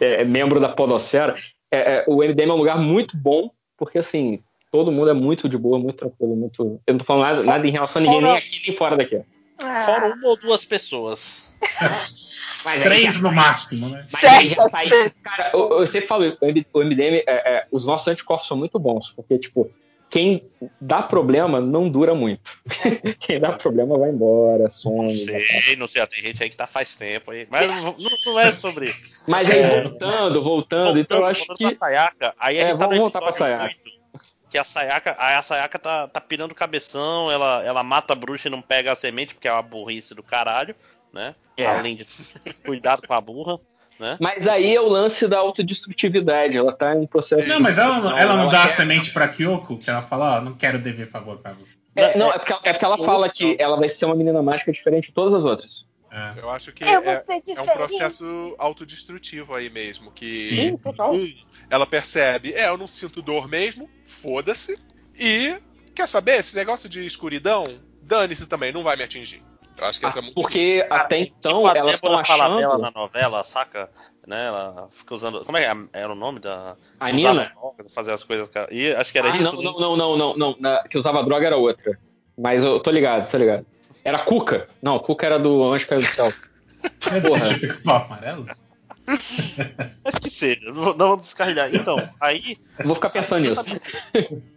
é, 0.00 0.20
é 0.22 0.24
membro 0.24 0.60
da 0.60 0.68
Podosfera. 0.68 1.34
É, 1.70 1.78
é, 1.78 2.04
o 2.06 2.22
MDM 2.22 2.50
é 2.50 2.52
um 2.52 2.58
lugar 2.58 2.78
muito 2.78 3.16
bom, 3.16 3.50
porque 3.76 3.98
assim, 3.98 4.42
todo 4.70 4.92
mundo 4.92 5.10
é 5.10 5.14
muito 5.14 5.48
de 5.48 5.56
boa, 5.56 5.78
muito 5.78 5.96
tranquilo, 5.96 6.34
muito. 6.34 6.80
Eu 6.86 6.94
não 6.94 6.98
tô 6.98 7.04
falando 7.04 7.22
nada, 7.22 7.42
nada 7.42 7.66
em 7.66 7.70
relação 7.70 8.02
a 8.02 8.04
ninguém, 8.04 8.22
nem 8.22 8.36
aqui 8.36 8.62
nem 8.66 8.76
fora 8.76 8.96
daqui. 8.96 9.22
Fora 9.58 10.14
uma 10.14 10.28
ou 10.28 10.36
duas 10.36 10.64
pessoas. 10.64 11.44
Três 12.82 13.20
no 13.20 13.30
máximo, 13.30 13.90
né? 13.90 14.06
Mas 14.10 14.24
aí 14.24 14.48
já 14.48 14.68
sai. 14.68 14.88
Cara, 15.22 15.50
eu, 15.52 15.80
eu 15.80 15.86
sempre 15.86 16.08
falo 16.08 16.24
isso, 16.24 16.38
o 16.72 16.82
MDM, 16.82 17.22
é, 17.24 17.24
é, 17.26 17.66
os 17.70 17.84
nossos 17.84 18.08
anticorpos 18.08 18.48
são 18.48 18.56
muito 18.56 18.78
bons, 18.78 19.12
porque, 19.14 19.38
tipo, 19.38 19.70
quem 20.14 20.48
dá 20.80 21.02
problema 21.02 21.60
não 21.60 21.88
dura 21.88 22.14
muito. 22.14 22.56
quem 23.18 23.40
dá 23.40 23.50
problema 23.54 23.98
vai 23.98 24.10
embora, 24.10 24.62
Não 24.62 24.70
some. 24.70 25.26
pra- 25.26 25.40
sei, 25.44 25.74
não 25.74 25.88
sei. 25.88 26.06
Tem 26.06 26.22
gente 26.22 26.40
aí 26.40 26.48
que 26.50 26.56
tá 26.56 26.68
faz 26.68 26.94
tempo 26.94 27.32
aí. 27.32 27.48
Mas 27.50 27.66
não, 27.66 27.82
não- 27.98 28.18
não 28.26 28.38
é 28.38 28.52
sobre 28.52 28.84
isso. 28.84 29.20
Mas 29.26 29.50
aí, 29.50 29.58
É. 29.58 29.80
voltando, 29.82 30.40
voltando, 30.40 30.98
então 31.00 31.18
eu 31.18 31.26
acho 31.26 31.44
voltando 31.44 31.68
que. 31.70 31.76
Sayaka, 31.76 32.32
aí 32.38 32.58
a 32.58 32.62
É, 32.62 32.66
gente 32.68 32.78
tá 32.78 32.84
vamos 32.84 32.94
no 32.94 33.00
voltar 33.02 33.20
pra 33.22 33.32
Sayaka. 33.32 33.64
8, 33.64 33.76
que 34.48 34.56
a 34.56 34.62
Sayaka, 34.62 35.16
a 35.18 35.42
Sayaka 35.42 35.78
tá, 35.80 36.06
tá 36.06 36.20
pirando 36.20 36.54
cabeção, 36.54 37.28
ela, 37.28 37.64
ela 37.64 37.82
mata 37.82 38.12
a 38.12 38.16
bruxa 38.16 38.46
e 38.46 38.50
não 38.52 38.62
pega 38.62 38.92
a 38.92 38.96
semente, 38.96 39.34
porque 39.34 39.48
é 39.48 39.52
uma 39.52 39.62
burrice 39.62 40.14
do 40.14 40.22
caralho, 40.22 40.76
né? 41.12 41.34
É. 41.56 41.66
Além 41.66 41.96
de 41.96 42.06
cuidado 42.64 43.04
com 43.04 43.14
a 43.14 43.20
burra, 43.20 43.58
né? 43.98 44.16
Mas 44.20 44.46
aí 44.48 44.74
é 44.74 44.80
o 44.80 44.88
lance 44.88 45.26
da 45.28 45.38
autodestrutividade. 45.38 46.56
Ela 46.56 46.72
tá 46.72 46.94
em 46.94 47.00
um 47.00 47.06
processo. 47.06 47.48
Não, 47.48 47.56
de 47.58 47.62
mas 47.62 47.78
ela, 47.78 48.20
ela 48.20 48.36
não 48.36 48.48
dá 48.48 48.64
a 48.64 48.66
quer- 48.68 48.76
semente 48.76 49.10
pra 49.10 49.28
Kyoko, 49.28 49.78
que 49.78 49.88
ela 49.88 50.02
fala, 50.02 50.38
ó, 50.38 50.40
não 50.40 50.54
quero 50.54 50.78
dever 50.78 51.08
favor 51.10 51.38
pra 51.38 51.52
você. 51.52 51.74
É, 51.96 52.18
não, 52.18 52.32
é 52.32 52.38
porque, 52.38 52.52
é 52.52 52.72
porque 52.72 52.84
ela 52.84 52.98
fala 52.98 53.28
que 53.28 53.56
ela 53.58 53.76
vai 53.76 53.88
ser 53.88 54.04
uma 54.06 54.16
menina 54.16 54.42
mágica 54.42 54.72
diferente 54.72 55.06
de 55.08 55.12
todas 55.12 55.32
as 55.32 55.44
outras. 55.44 55.86
É. 56.10 56.40
Eu 56.40 56.50
acho 56.50 56.72
que 56.72 56.84
Eu 56.84 56.88
é, 57.02 57.24
é 57.56 57.60
um 57.62 57.66
processo 57.66 58.54
autodestrutivo 58.58 59.54
aí 59.54 59.68
mesmo. 59.70 60.10
Que 60.12 60.48
Sim, 60.50 60.76
total. 60.76 61.14
ela 61.68 61.86
percebe, 61.86 62.52
é, 62.52 62.68
eu 62.68 62.76
não 62.78 62.86
sinto 62.86 63.20
dor 63.22 63.48
mesmo, 63.48 63.88
foda-se. 64.04 64.78
E, 65.18 65.56
quer 65.94 66.06
saber, 66.08 66.38
esse 66.38 66.54
negócio 66.54 66.88
de 66.88 67.04
escuridão, 67.04 67.80
dane-se 68.02 68.46
também, 68.48 68.72
não 68.72 68.82
vai 68.82 68.96
me 68.96 69.02
atingir. 69.02 69.42
Eu 69.76 69.86
acho 69.86 69.98
que 70.00 70.06
entra 70.06 70.20
Ah, 70.20 70.22
muito 70.22 70.34
Porque 70.34 70.76
nisso. 70.82 70.86
até 70.90 71.18
então 71.18 71.56
Tipo, 71.62 71.66
a 71.66 71.76
elas 71.78 71.94
estão 71.96 72.18
achando. 72.18 72.78
na 72.78 72.90
novela, 72.90 73.42
saca? 73.44 73.90
Né? 74.26 74.46
Ela 74.46 74.88
fica 74.92 75.14
usando. 75.14 75.44
Como 75.44 75.58
é 75.58 75.62
que 75.74 75.88
era 75.92 76.10
o 76.12 76.14
nome 76.14 76.38
da. 76.40 76.76
A 77.00 77.10
Nina? 77.12 77.52
Fazer 77.94 78.12
as 78.12 78.24
coisas. 78.24 78.48
com 78.48 78.58
ela. 78.58 78.68
E 78.70 78.94
acho 78.94 79.12
que 79.12 79.18
era 79.18 79.30
Ah, 79.32 79.36
isso. 79.36 79.52
não, 79.56 79.58
né? 79.58 79.64
não, 79.64 79.78
não, 79.80 79.96
não, 79.96 80.16
não, 80.16 80.36
não. 80.36 80.56
Na- 80.58 80.82
que 80.88 80.96
usava 80.96 81.22
droga 81.24 81.46
era 81.46 81.56
outra. 81.56 81.98
Mas 82.38 82.64
eu 82.64 82.80
tô 82.80 82.90
ligado, 82.90 83.30
tô 83.30 83.36
ligado. 83.36 83.66
Era 84.02 84.18
Cuca. 84.20 84.68
Não, 84.82 84.98
Cuca 84.98 85.26
era 85.26 85.38
do 85.38 85.62
Anjo 85.64 85.86
Caiu 85.86 86.00
do 86.00 86.06
Céu. 86.06 86.32
Tipo 87.00 87.82
pau 87.82 87.96
amarelo? 88.04 88.46
Acho 89.06 90.20
que 90.22 90.30
seja. 90.30 90.70
Não 90.72 90.94
vou 90.94 91.16
descarrilhar. 91.18 91.74
Então, 91.74 91.96
aí. 92.20 92.58
Eu 92.78 92.86
vou 92.86 92.94
ficar 92.94 93.10
pensando 93.10 93.42
nisso. 93.48 93.64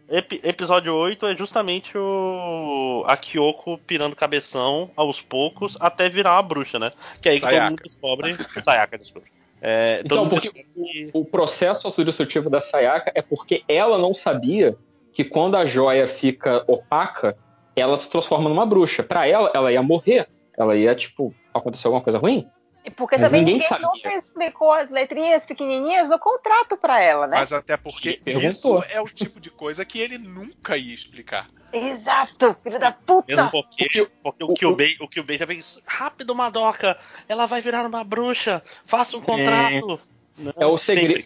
Epi- 0.09 0.39
episódio 0.43 0.95
8 0.95 1.25
é 1.25 1.35
justamente 1.35 1.97
o 1.97 3.03
a 3.05 3.17
Kyoko 3.17 3.77
pirando 3.85 4.15
cabeção 4.15 4.89
aos 4.95 5.19
poucos 5.21 5.75
até 5.81 6.07
virar 6.07 6.35
uma 6.35 6.41
bruxa, 6.43 6.79
né? 6.79 6.91
Que 7.21 7.27
é 7.29 7.31
aí 7.33 7.37
que 7.37 7.41
Sayaka. 7.41 7.59
todo 7.65 7.69
mundo 7.71 7.83
descobre. 7.83 8.37
Sayaka, 8.63 8.97
desculpa. 8.97 9.27
É, 9.61 9.97
todo 10.03 10.05
Então, 10.05 10.29
porque 10.29 10.49
descobre 10.51 10.73
que- 10.93 11.09
o 11.13 11.25
processo 11.25 11.87
autodestrutivo 11.87 12.49
da 12.49 12.61
Sayaka 12.61 13.11
é 13.15 13.21
porque 13.21 13.63
ela 13.67 13.97
não 13.97 14.13
sabia 14.13 14.77
que 15.11 15.23
quando 15.25 15.55
a 15.55 15.65
joia 15.65 16.07
fica 16.07 16.63
opaca, 16.67 17.35
ela 17.75 17.97
se 17.97 18.09
transforma 18.09 18.47
numa 18.49 18.65
bruxa. 18.65 19.03
Pra 19.03 19.27
ela, 19.27 19.51
ela 19.53 19.71
ia 19.71 19.81
morrer. 19.81 20.27
Ela 20.57 20.75
ia, 20.75 20.95
tipo, 20.95 21.33
acontecer 21.53 21.87
alguma 21.87 22.01
coisa 22.03 22.17
ruim. 22.17 22.47
E 22.87 22.89
porque 22.89 23.17
Mas 23.17 23.25
também 23.25 23.43
ninguém 23.43 23.67
ninguém, 23.69 23.81
nunca 23.81 24.13
explicou 24.15 24.71
as 24.71 24.89
letrinhas 24.89 25.45
pequenininhas 25.45 26.07
do 26.07 26.17
contrato 26.17 26.77
pra 26.77 27.01
ela, 27.01 27.27
né? 27.27 27.35
Mas 27.37 27.51
até 27.51 27.75
porque 27.75 28.21
isso 28.25 28.81
é 28.89 29.01
o 29.01 29.09
tipo 29.09 29.41
de 29.41 29.51
coisa 29.51 29.83
que 29.83 29.99
ele 29.99 30.17
nunca 30.17 30.77
ia 30.77 30.93
explicar. 30.95 31.49
Exato, 31.73 32.55
filho 32.63 32.79
da 32.79 32.93
puta. 32.93 33.25
Mesmo 33.27 33.51
porque, 33.51 33.83
Porque 33.89 34.07
porque 34.23 34.43
o- 34.45 34.51
o 34.51 34.53
Kyubei, 34.53 34.95
o 35.01 35.07
Kyubei 35.09 35.37
já 35.37 35.45
fez 35.45 35.77
rápido, 35.85 36.33
Madoka, 36.33 36.97
ela 37.27 37.45
vai 37.45 37.59
virar 37.59 37.85
uma 37.85 38.05
bruxa, 38.05 38.63
faça 38.85 39.17
um 39.17 39.21
contrato. 39.21 39.99
Não, 40.37 40.53
É 40.57 40.65
o 40.65 40.77
segredo. 40.77 41.25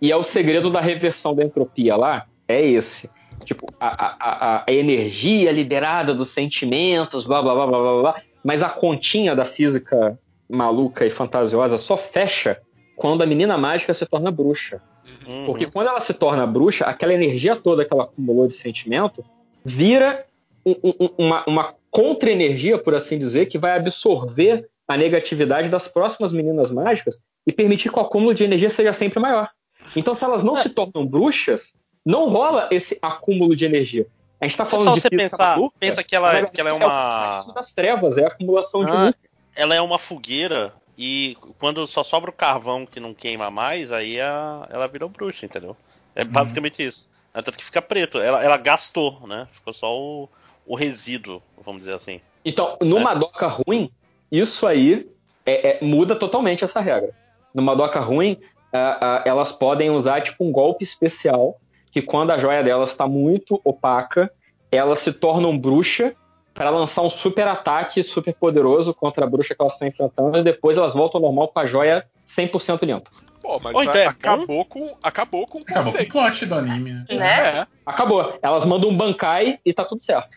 E 0.00 0.12
é 0.12 0.16
o 0.16 0.22
segredo 0.22 0.70
da 0.70 0.80
reversão 0.80 1.34
da 1.34 1.42
entropia 1.44 1.96
lá, 1.96 2.24
é 2.46 2.64
esse. 2.64 3.10
Tipo, 3.44 3.66
a, 3.80 3.88
a, 3.88 4.16
a, 4.60 4.64
a 4.68 4.72
energia 4.72 5.50
liberada 5.50 6.14
dos 6.14 6.28
sentimentos, 6.28 7.24
blá 7.26 7.42
blá 7.42 7.52
blá 7.52 7.66
blá 7.66 7.78
blá 7.80 8.00
blá. 8.00 8.22
Mas 8.44 8.62
a 8.62 8.68
continha 8.68 9.34
da 9.34 9.44
física 9.44 10.16
maluca 10.50 11.06
e 11.06 11.10
fantasiosa 11.10 11.78
só 11.78 11.96
fecha 11.96 12.60
quando 12.96 13.22
a 13.22 13.26
menina 13.26 13.56
mágica 13.56 13.94
se 13.94 14.04
torna 14.04 14.30
bruxa. 14.30 14.80
Uhum. 15.26 15.46
Porque 15.46 15.66
quando 15.66 15.88
ela 15.88 16.00
se 16.00 16.12
torna 16.12 16.46
bruxa, 16.46 16.84
aquela 16.84 17.14
energia 17.14 17.56
toda 17.56 17.84
que 17.84 17.92
ela 17.92 18.04
acumulou 18.04 18.46
de 18.46 18.54
sentimento 18.54 19.24
vira 19.64 20.26
um- 20.66 20.76
um- 20.84 21.10
uma, 21.18 21.44
uma 21.46 21.74
contra-energia, 21.90 22.78
por 22.78 22.94
assim 22.94 23.18
dizer, 23.18 23.46
que 23.46 23.58
vai 23.58 23.76
absorver 23.76 24.68
a 24.86 24.96
negatividade 24.96 25.68
das 25.68 25.88
próximas 25.88 26.32
meninas 26.32 26.70
mágicas 26.70 27.18
e 27.46 27.52
permitir 27.52 27.90
que 27.90 27.98
o 27.98 28.02
acúmulo 28.02 28.34
de 28.34 28.44
energia 28.44 28.68
seja 28.70 28.92
sempre 28.92 29.18
maior. 29.20 29.48
Então, 29.96 30.14
se 30.14 30.24
elas 30.24 30.44
não 30.44 30.56
se 30.56 30.68
tornam 30.68 31.06
bruxas, 31.06 31.72
não 32.04 32.28
rola 32.28 32.68
esse 32.70 32.98
acúmulo 33.00 33.56
de 33.56 33.64
energia. 33.64 34.06
A 34.40 34.44
gente 34.44 34.52
está 34.52 34.64
É 34.64 34.66
falando 34.66 34.88
só 34.88 34.94
de 34.94 35.00
você 35.02 35.10
pensar, 35.10 35.58
pensa 35.78 36.02
que 36.02 36.14
ela, 36.16 36.30
verdade, 36.32 36.52
que 36.54 36.60
ela 36.60 36.70
é 36.70 36.72
o 36.72 36.76
uma. 36.76 36.86
mecanismo 36.86 37.54
das 37.54 37.72
trevas, 37.72 38.18
é 38.18 38.24
a 38.24 38.28
acumulação 38.28 38.84
de 38.84 38.90
Ah, 38.90 39.04
luz. 39.04 39.14
Ela 39.54 39.74
é 39.74 39.80
uma 39.80 39.98
fogueira 39.98 40.72
e 40.98 41.36
quando 41.58 41.86
só 41.86 42.02
sobra 42.02 42.30
o 42.30 42.32
carvão 42.32 42.84
que 42.86 43.00
não 43.00 43.14
queima 43.14 43.50
mais, 43.50 43.90
aí 43.90 44.20
a- 44.20 44.66
ela 44.70 44.86
virou 44.86 45.08
bruxa, 45.08 45.46
entendeu? 45.46 45.76
É 46.14 46.24
basicamente 46.24 46.84
isso. 46.84 47.08
É 47.32 47.40
Tanto 47.40 47.56
que 47.58 47.64
fica 47.64 47.80
preto. 47.80 48.18
Ela, 48.18 48.42
ela 48.44 48.56
gastou, 48.56 49.26
né? 49.26 49.46
Ficou 49.52 49.72
só 49.72 49.96
o, 49.96 50.28
o 50.66 50.74
resíduo, 50.74 51.40
vamos 51.64 51.82
dizer 51.82 51.94
assim. 51.94 52.20
Então, 52.44 52.76
numa 52.82 53.14
doca 53.14 53.46
ruim, 53.46 53.90
isso 54.30 54.66
aí 54.66 55.08
é- 55.46 55.78
é- 55.78 55.84
muda 55.84 56.16
totalmente 56.16 56.64
essa 56.64 56.80
regra. 56.80 57.10
Numa 57.54 57.74
doca 57.76 58.00
ruim, 58.00 58.36
ah, 58.72 58.98
ah, 59.00 59.22
elas 59.24 59.52
podem 59.52 59.90
usar 59.90 60.20
tipo 60.22 60.44
um 60.44 60.52
golpe 60.52 60.84
especial, 60.84 61.58
que 61.92 62.02
quando 62.02 62.30
a 62.30 62.38
joia 62.38 62.62
delas 62.62 62.90
está 62.90 63.06
muito 63.06 63.60
opaca, 63.64 64.30
elas 64.70 64.98
se 65.00 65.12
tornam 65.12 65.56
bruxa 65.58 66.14
para 66.60 66.68
lançar 66.68 67.00
um 67.00 67.08
super 67.08 67.48
ataque 67.48 68.02
super 68.04 68.34
poderoso 68.34 68.92
contra 68.92 69.24
a 69.24 69.26
bruxa 69.26 69.54
que 69.54 69.62
elas 69.62 69.72
estão 69.72 69.88
enfrentando, 69.88 70.36
e 70.36 70.42
depois 70.44 70.76
elas 70.76 70.92
voltam 70.92 71.18
ao 71.18 71.22
normal 71.22 71.48
com 71.48 71.58
a 71.58 71.64
joia 71.64 72.04
100% 72.28 72.82
limpa. 72.84 73.10
Pô, 73.40 73.58
mas 73.58 73.74
então 73.80 73.94
a- 73.94 73.98
é 73.98 74.06
acabou, 74.06 74.66
com, 74.66 74.94
acabou 75.02 75.46
com 75.46 75.60
Acabou 75.60 75.90
com 75.90 76.02
o 76.02 76.06
plot 76.06 76.44
do 76.44 76.54
anime, 76.54 76.92
né? 76.92 77.04
Né? 77.08 77.26
É, 77.60 77.66
Acabou. 77.86 78.38
Elas 78.42 78.66
mandam 78.66 78.90
um 78.90 78.94
bancai 78.94 79.58
e 79.64 79.72
tá 79.72 79.86
tudo 79.86 80.02
certo. 80.02 80.36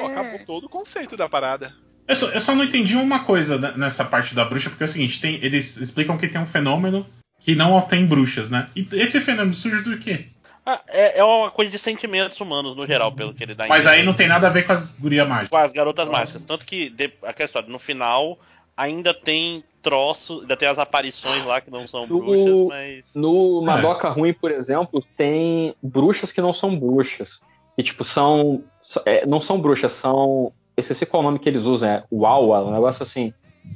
pô, 0.00 0.06
acabou 0.06 0.40
todo 0.44 0.64
o 0.64 0.68
conceito 0.68 1.16
da 1.16 1.28
parada. 1.28 1.72
Eu 2.08 2.16
só, 2.16 2.26
eu 2.30 2.40
só 2.40 2.52
não 2.52 2.64
entendi 2.64 2.96
uma 2.96 3.20
coisa 3.20 3.56
nessa 3.76 4.04
parte 4.04 4.34
da 4.34 4.44
bruxa, 4.44 4.70
porque 4.70 4.82
é 4.82 4.86
o 4.86 4.88
seguinte, 4.88 5.20
tem- 5.20 5.38
eles 5.40 5.76
explicam 5.76 6.18
que 6.18 6.26
tem 6.26 6.40
um 6.40 6.46
fenômeno 6.46 7.06
que 7.38 7.54
não 7.54 7.80
tem 7.82 8.04
bruxas, 8.04 8.50
né? 8.50 8.66
E 8.74 8.84
esse 8.94 9.20
fenômeno 9.20 9.54
surge 9.54 9.82
do 9.84 9.96
quê? 10.00 10.26
Ah, 10.64 10.80
é, 10.88 11.18
é 11.18 11.24
uma 11.24 11.50
coisa 11.50 11.70
de 11.70 11.78
sentimentos 11.78 12.38
humanos 12.40 12.76
no 12.76 12.86
geral, 12.86 13.10
pelo 13.12 13.32
que 13.34 13.42
ele 13.42 13.54
dá 13.54 13.66
Mas 13.66 13.86
aí 13.86 14.02
não 14.02 14.12
tem 14.14 14.28
nada 14.28 14.46
a 14.46 14.50
ver 14.50 14.64
com 14.64 14.72
as 14.72 14.90
guria 14.98 15.24
mágicas. 15.24 15.48
com 15.48 15.56
as 15.56 15.72
garotas 15.72 16.08
mágicas. 16.08 16.42
Tanto 16.42 16.64
que 16.66 16.90
de, 16.90 17.10
aquela 17.22 17.46
história, 17.46 17.68
no 17.68 17.78
final 17.78 18.38
ainda 18.76 19.12
tem 19.14 19.64
troço, 19.82 20.40
ainda 20.40 20.56
tem 20.56 20.68
as 20.68 20.78
aparições 20.78 21.44
lá 21.44 21.60
que 21.60 21.70
não 21.70 21.88
são 21.88 22.06
No- 22.06 22.18
bruxas, 22.20 22.66
mas. 22.68 23.04
No 23.14 23.62
É. 23.62 23.66
Madoka 23.66 24.08
Ruim, 24.10 24.32
por 24.34 24.50
exemplo, 24.50 25.02
tem 25.16 25.74
bruxas 25.82 26.30
que 26.30 26.40
não 26.40 26.52
são 26.52 26.78
bruxas. 26.78 27.40
Que, 27.76 27.82
tipo, 27.82 28.04
são. 28.04 28.62
é, 29.06 29.24
não 29.26 29.40
são 29.40 29.58
bruxas, 29.60 29.92
são. 29.92 30.52
Eu 30.76 31.06
qual 31.08 31.22
é 31.22 31.26
o 31.26 31.28
nome 31.28 31.38
que 31.38 31.48
eles 31.48 31.64
usam, 31.64 31.88
é 31.90 32.04
Wawa, 32.12 32.62
um 32.64 32.72
negócio 32.72 33.02
assim. 33.02 33.32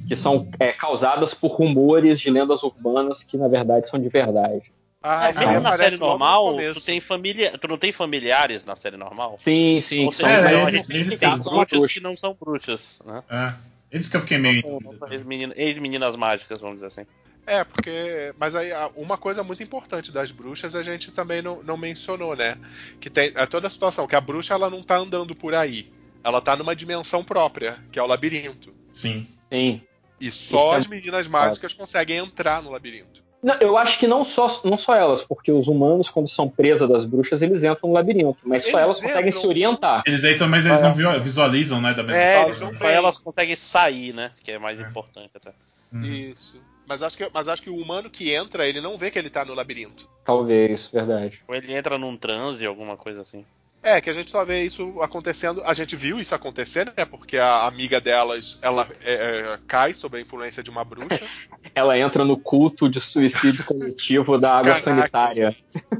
Que 0.07 0.15
são 0.15 0.47
é, 0.59 0.71
causadas 0.71 1.33
por 1.33 1.51
rumores 1.51 2.19
de 2.19 2.29
lendas 2.29 2.63
urbanas 2.63 3.23
que, 3.23 3.37
na 3.37 3.47
verdade, 3.47 3.87
são 3.87 3.99
de 3.99 4.09
verdade. 4.09 4.71
Ah, 5.07 5.27
É, 5.27 5.31
isso 5.31 5.39
mesmo 5.41 5.59
na 5.61 5.77
série 5.77 5.95
no 5.97 6.05
normal, 6.07 6.45
começo. 6.51 6.79
tu, 6.79 6.85
tem 6.85 6.99
familia... 6.99 7.57
tu 7.59 7.67
não 7.67 7.77
tem 7.77 7.91
familiares 7.91 8.65
na 8.65 8.75
série 8.75 8.97
normal? 8.97 9.35
Sim, 9.37 9.79
sim, 9.81 10.05
Ou 10.05 10.11
seja, 10.11 10.29
É, 10.29 10.39
então 10.39 10.49
a 10.49 10.61
eles- 10.69 10.73
gente 10.73 10.87
tem 10.87 10.97
eles 10.97 11.19
tem 11.19 11.29
têm 11.29 11.39
bruxas 11.39 11.93
que 11.93 11.99
não 11.99 12.17
são 12.17 12.35
bruxas, 12.39 12.81
né? 13.05 13.23
É. 13.29 13.53
Eles 13.91 14.09
que 14.09 14.17
eu 14.17 14.21
fiquei 14.21 14.37
meio. 14.39 14.63
Ex-meninas 15.55 16.15
mágicas, 16.15 16.59
vamos 16.59 16.77
dizer 16.77 16.87
assim. 16.87 17.05
É, 17.47 17.63
porque. 17.63 18.33
Mas 18.39 18.55
aí 18.55 18.71
uma 18.95 19.17
coisa 19.17 19.43
muito 19.43 19.61
importante 19.61 20.11
das 20.11 20.31
bruxas 20.31 20.75
a 20.75 20.81
gente 20.81 21.11
também 21.11 21.41
não, 21.41 21.61
não 21.61 21.77
mencionou, 21.77 22.35
né? 22.35 22.57
Que 22.99 23.09
tem 23.09 23.31
é 23.35 23.45
toda 23.45 23.67
a 23.67 23.69
situação, 23.69 24.07
que 24.07 24.15
a 24.15 24.21
bruxa 24.21 24.53
ela 24.55 24.69
não 24.69 24.81
tá 24.81 24.97
andando 24.97 25.35
por 25.35 25.53
aí. 25.53 25.91
Ela 26.23 26.41
tá 26.41 26.55
numa 26.55 26.75
dimensão 26.75 27.23
própria, 27.23 27.77
que 27.91 27.99
é 27.99 28.01
o 28.03 28.07
labirinto. 28.07 28.73
Sim. 28.91 29.27
Sim. 29.51 29.81
E 30.19 30.31
só 30.31 30.57
Isso 30.69 30.73
é 30.73 30.77
as 30.77 30.87
meninas 30.87 31.27
mágicas 31.27 31.73
conseguem 31.73 32.17
entrar 32.17 32.63
no 32.63 32.71
labirinto. 32.71 33.23
Não, 33.45 33.53
eu 33.61 33.77
acho 33.77 33.99
que 33.99 34.07
não 34.07 34.25
só, 34.25 34.59
não 34.63 34.75
só 34.75 34.95
elas, 34.95 35.21
porque 35.21 35.51
os 35.51 35.67
humanos, 35.67 36.09
quando 36.09 36.27
são 36.27 36.49
presas 36.49 36.89
das 36.89 37.05
bruxas, 37.05 37.43
eles 37.43 37.63
entram 37.63 37.89
no 37.89 37.93
labirinto. 37.93 38.39
Mas 38.43 38.63
só 38.63 38.69
Eles 38.69 38.79
elas 38.81 39.01
conseguem 39.01 39.27
entram- 39.29 39.41
se 39.41 39.47
orientar. 39.47 40.03
Eles 40.07 40.23
entram, 40.23 40.47
mas 40.47 40.65
eles 40.65 40.79
É. 40.79 40.83
não 40.83 40.95
vi- 40.95 41.19
visualizam, 41.19 41.79
né? 41.79 41.93
Da 41.93 42.01
mesma 42.01 42.19
É, 42.19 42.33
forma. 42.37 42.47
eles 42.49 42.59
não, 42.59 42.71
não 42.71 42.79
só 42.79 42.89
elas 42.89 43.17
conseguem 43.19 43.55
sair, 43.55 44.13
né? 44.15 44.31
Que 44.43 44.53
é 44.53 44.57
mais 44.57 44.79
É. 44.79 44.81
importante 44.81 45.29
até. 45.35 45.51
Uhum. 45.93 46.01
Isso. 46.01 46.59
Mas 46.87 47.03
acho, 47.03 47.17
que, 47.17 47.29
mas 47.31 47.47
acho 47.47 47.61
que 47.61 47.69
o 47.69 47.77
humano 47.77 48.09
que 48.09 48.33
entra, 48.33 48.67
ele 48.67 48.81
não 48.81 48.97
vê 48.97 49.11
que 49.11 49.19
ele 49.19 49.29
tá 49.29 49.45
no 49.45 49.53
labirinto. 49.53 50.09
Talvez, 50.25 50.87
verdade. 50.87 51.39
Ou 51.47 51.53
ele 51.53 51.71
entra 51.73 51.97
num 51.99 52.17
transe, 52.17 52.65
alguma 52.65 52.97
coisa 52.97 53.21
assim. 53.21 53.45
É, 53.87 54.01
que 54.01 54.09
a 54.09 54.13
gente 54.13 54.31
só 54.31 54.43
vê 54.43 54.63
isso 54.63 54.99
acontecendo. 54.99 55.61
A 55.63 55.73
gente 55.75 55.95
viu 55.95 56.19
isso 56.19 56.33
acontecer, 56.33 56.91
né? 56.97 57.05
Porque 57.05 57.37
a 57.37 57.67
amiga 57.67 58.01
delas, 58.01 58.57
ela 58.61 58.87
é, 59.03 59.13
é, 59.13 59.59
cai 59.67 59.93
sob 59.93 60.17
a 60.17 60.21
influência 60.21 60.63
de 60.63 60.71
uma 60.71 60.83
bruxa. 60.83 61.23
Ela 61.75 61.97
entra 61.97 62.23
no 62.25 62.35
culto 62.37 62.89
de 62.89 62.99
suicídio 63.01 63.63
coletivo 63.65 64.37
da 64.39 64.51
água 64.53 64.71
Caraca. 64.73 64.81
sanitária. 64.83 65.55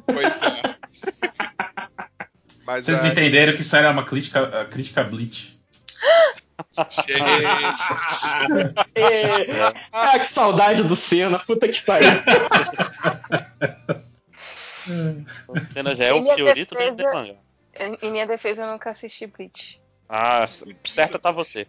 Pois 0.05 0.41
é. 0.41 0.75
Mas 2.65 2.85
Vocês 2.85 3.03
é, 3.05 3.07
entenderam 3.09 3.53
que 3.55 3.61
isso 3.61 3.75
era 3.75 3.91
uma 3.91 4.03
crítica, 4.03 4.61
a 4.61 4.65
crítica 4.65 5.03
Bleach. 5.03 5.59
gente, 7.07 7.22
Ah, 9.91 10.17
que 10.19 10.25
saudade 10.27 10.81
do 10.83 10.95
Senna, 10.95 11.38
puta 11.39 11.67
que 11.67 11.81
pariu. 11.81 12.09
A 15.53 15.73
cena 15.73 15.95
já 15.95 16.05
é 16.05 16.14
o 16.14 16.23
Fiorito 16.33 16.73
defesa- 16.73 16.95
do 16.95 17.03
mangá. 17.03 17.44
Em 18.01 18.11
minha 18.11 18.25
defesa, 18.25 18.63
eu 18.63 18.71
nunca 18.71 18.89
assisti 18.91 19.27
Bleach. 19.27 19.79
Ah, 20.07 20.45
certa 20.85 21.17
tá 21.19 21.31
você. 21.31 21.67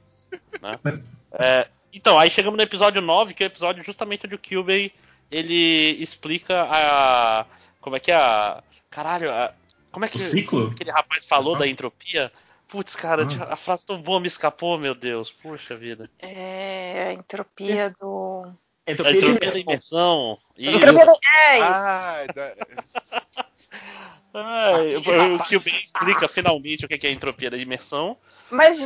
né? 0.60 0.72
É, 1.38 1.68
então, 1.92 2.18
aí 2.18 2.30
chegamos 2.30 2.56
no 2.56 2.62
episódio 2.62 3.02
9, 3.02 3.34
que 3.34 3.42
é 3.42 3.46
o 3.46 3.48
episódio 3.48 3.84
justamente 3.84 4.24
onde 4.24 4.34
o 4.36 4.38
Kyubey 4.38 4.90
ele 5.30 5.96
explica 6.02 6.62
a. 6.62 7.44
Como 7.80 7.94
é 7.96 8.00
que 8.00 8.10
é 8.10 8.14
a. 8.16 8.62
Caralho, 8.88 9.30
a- 9.30 9.52
como 9.92 10.04
é 10.04 10.08
que 10.08 10.16
O 10.16 10.20
ciclo? 10.20 10.70
aquele 10.74 10.90
rapaz 10.90 11.26
falou 11.26 11.56
da 11.58 11.66
entropia? 11.66 12.32
Putz, 12.68 12.96
cara, 12.96 13.26
Ah. 13.40 13.52
a 13.52 13.56
frase 13.56 13.84
tão 13.86 14.00
boa 14.00 14.18
me 14.20 14.28
escapou, 14.28 14.78
meu 14.78 14.94
Deus. 14.94 15.30
Puxa 15.30 15.76
vida. 15.76 16.08
É 16.18 17.08
a 17.08 17.12
entropia 17.12 17.94
do. 18.00 18.50
A 18.86 18.92
Entropia 18.92 19.12
de 19.12 19.18
entropia 19.26 19.50
da 19.50 19.58
imersão. 19.58 20.38
Isso. 20.56 20.78
do... 20.78 21.18
É 21.26 21.58
isso. 21.58 21.66
ai, 21.66 22.26
Ai, 24.38 24.96
o 24.96 25.02
Kyubey 25.02 25.72
explica 25.72 26.28
finalmente 26.28 26.84
o 26.84 26.88
que 26.88 27.06
é 27.06 27.10
a 27.10 27.12
entropia 27.12 27.50
da 27.50 27.56
imersão. 27.56 28.16
Mas 28.50 28.78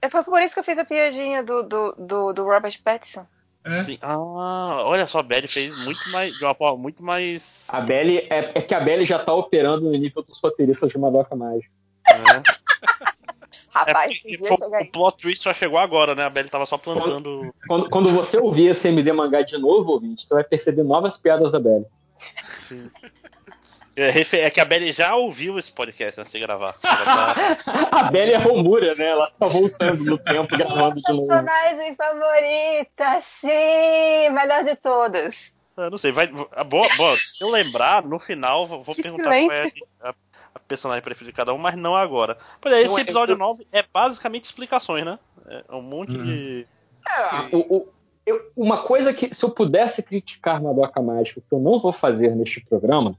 é 0.00 0.08
foi 0.08 0.22
por 0.22 0.40
isso 0.40 0.54
que 0.54 0.60
eu 0.60 0.64
fiz 0.64 0.78
a 0.78 0.84
piadinha 0.84 1.42
do, 1.42 1.62
do, 1.64 1.94
do, 1.98 2.32
do 2.32 2.44
Robert 2.44 2.78
Pattinson. 2.82 3.26
É. 3.64 3.82
Sim. 3.82 3.98
Ah, 4.00 4.82
olha 4.84 5.06
só, 5.06 5.18
a 5.20 5.22
Belly 5.22 5.48
fez 5.48 5.76
muito 5.76 6.08
mais, 6.10 6.36
de 6.36 6.44
uma 6.44 6.54
forma 6.54 6.78
muito 6.78 7.02
mais. 7.02 7.64
A 7.68 7.80
Belly, 7.80 8.18
é, 8.30 8.52
é 8.54 8.62
que 8.62 8.74
a 8.74 8.80
Belly 8.80 9.04
já 9.06 9.18
tá 9.18 9.34
operando 9.34 9.86
no 9.86 9.92
nível 9.92 10.22
dos 10.22 10.38
roteiristas 10.38 10.90
de 10.90 10.98
Madoka 10.98 11.34
Mágica. 11.34 11.70
É 12.10 12.64
Rapaz, 13.70 14.12
esse 14.12 14.36
dia 14.36 14.56
foi- 14.56 14.82
o 14.82 14.86
plot 14.86 15.18
twist 15.18 15.42
só 15.42 15.52
chegou 15.52 15.78
agora, 15.78 16.14
né? 16.14 16.24
A 16.24 16.30
Belly 16.30 16.48
tava 16.48 16.64
só 16.64 16.78
plantando. 16.78 17.52
Quando, 17.66 17.90
quando 17.90 18.10
você 18.10 18.38
ouvir 18.38 18.68
esse 18.70 18.86
MD 18.86 19.12
mangá 19.12 19.42
de 19.42 19.58
novo, 19.58 19.92
ouvinte, 19.92 20.24
você 20.24 20.32
vai 20.34 20.44
perceber 20.44 20.84
novas 20.84 21.16
piadas 21.16 21.50
da 21.50 21.58
Belly. 21.58 21.86
É, 22.70 22.84
refe- 22.84 22.92
é 23.96 24.50
que 24.50 24.60
a 24.60 24.64
Belly 24.64 24.92
já 24.92 25.14
ouviu 25.14 25.58
esse 25.58 25.70
podcast 25.72 26.20
antes 26.20 26.32
de 26.32 26.38
gravar. 26.40 26.74
Tá- 26.82 27.88
A 27.92 28.02
Belly 28.10 28.32
é 28.32 28.36
Romura, 28.38 28.94
né? 28.94 29.06
Ela 29.06 29.30
tá 29.38 29.46
voltando 29.46 30.04
no 30.04 30.18
tempo, 30.18 30.56
gravando 30.56 31.00
de 31.00 31.12
novo. 31.12 31.26
personagem 31.26 31.94
favorita, 31.94 33.20
sim, 33.22 34.30
melhor 34.30 34.64
de 34.64 34.74
todas. 34.76 35.52
Eu 35.76 35.90
não 35.90 35.98
sei, 35.98 36.12
vai. 36.12 36.30
a 36.52 36.62
Boa, 36.64 36.86
boa, 36.96 37.16
se 37.16 37.42
eu 37.42 37.50
lembrar, 37.50 38.02
no 38.04 38.18
final, 38.18 38.66
vou 38.66 38.94
Que 38.94 39.02
perguntar 39.02 39.24
qual 39.24 39.52
é 39.52 39.72
a, 40.02 40.14
a 40.54 40.58
personagem 40.60 41.02
preferida 41.02 41.32
de 41.32 41.36
cada 41.36 41.52
um, 41.52 41.58
mas 41.58 41.74
não 41.76 41.96
agora. 41.96 42.38
Pois 42.60 42.72
é, 42.74 42.82
esse 42.82 42.96
é- 42.96 43.00
episódio 43.00 43.32
eu- 43.34 43.38
9 43.38 43.66
é 43.72 43.82
basicamente 43.92 44.44
explicações, 44.44 45.04
né? 45.04 45.18
É 45.48 45.74
um 45.74 45.82
monte 45.82 46.12
Uhum. 46.16 46.24
de. 46.24 46.66
sim. 47.18 47.48
O- 47.56 47.76
o- 47.76 47.88
eu- 48.24 48.50
uma 48.56 48.82
coisa 48.82 49.12
que, 49.12 49.34
se 49.34 49.44
eu 49.44 49.50
pudesse 49.50 50.02
criticar 50.02 50.62
Madoka 50.62 51.02
Mágica, 51.02 51.40
que 51.40 51.54
eu 51.54 51.58
não 51.60 51.78
vou 51.80 51.92
fazer 51.92 52.34
neste 52.36 52.60
programa, 52.60 53.16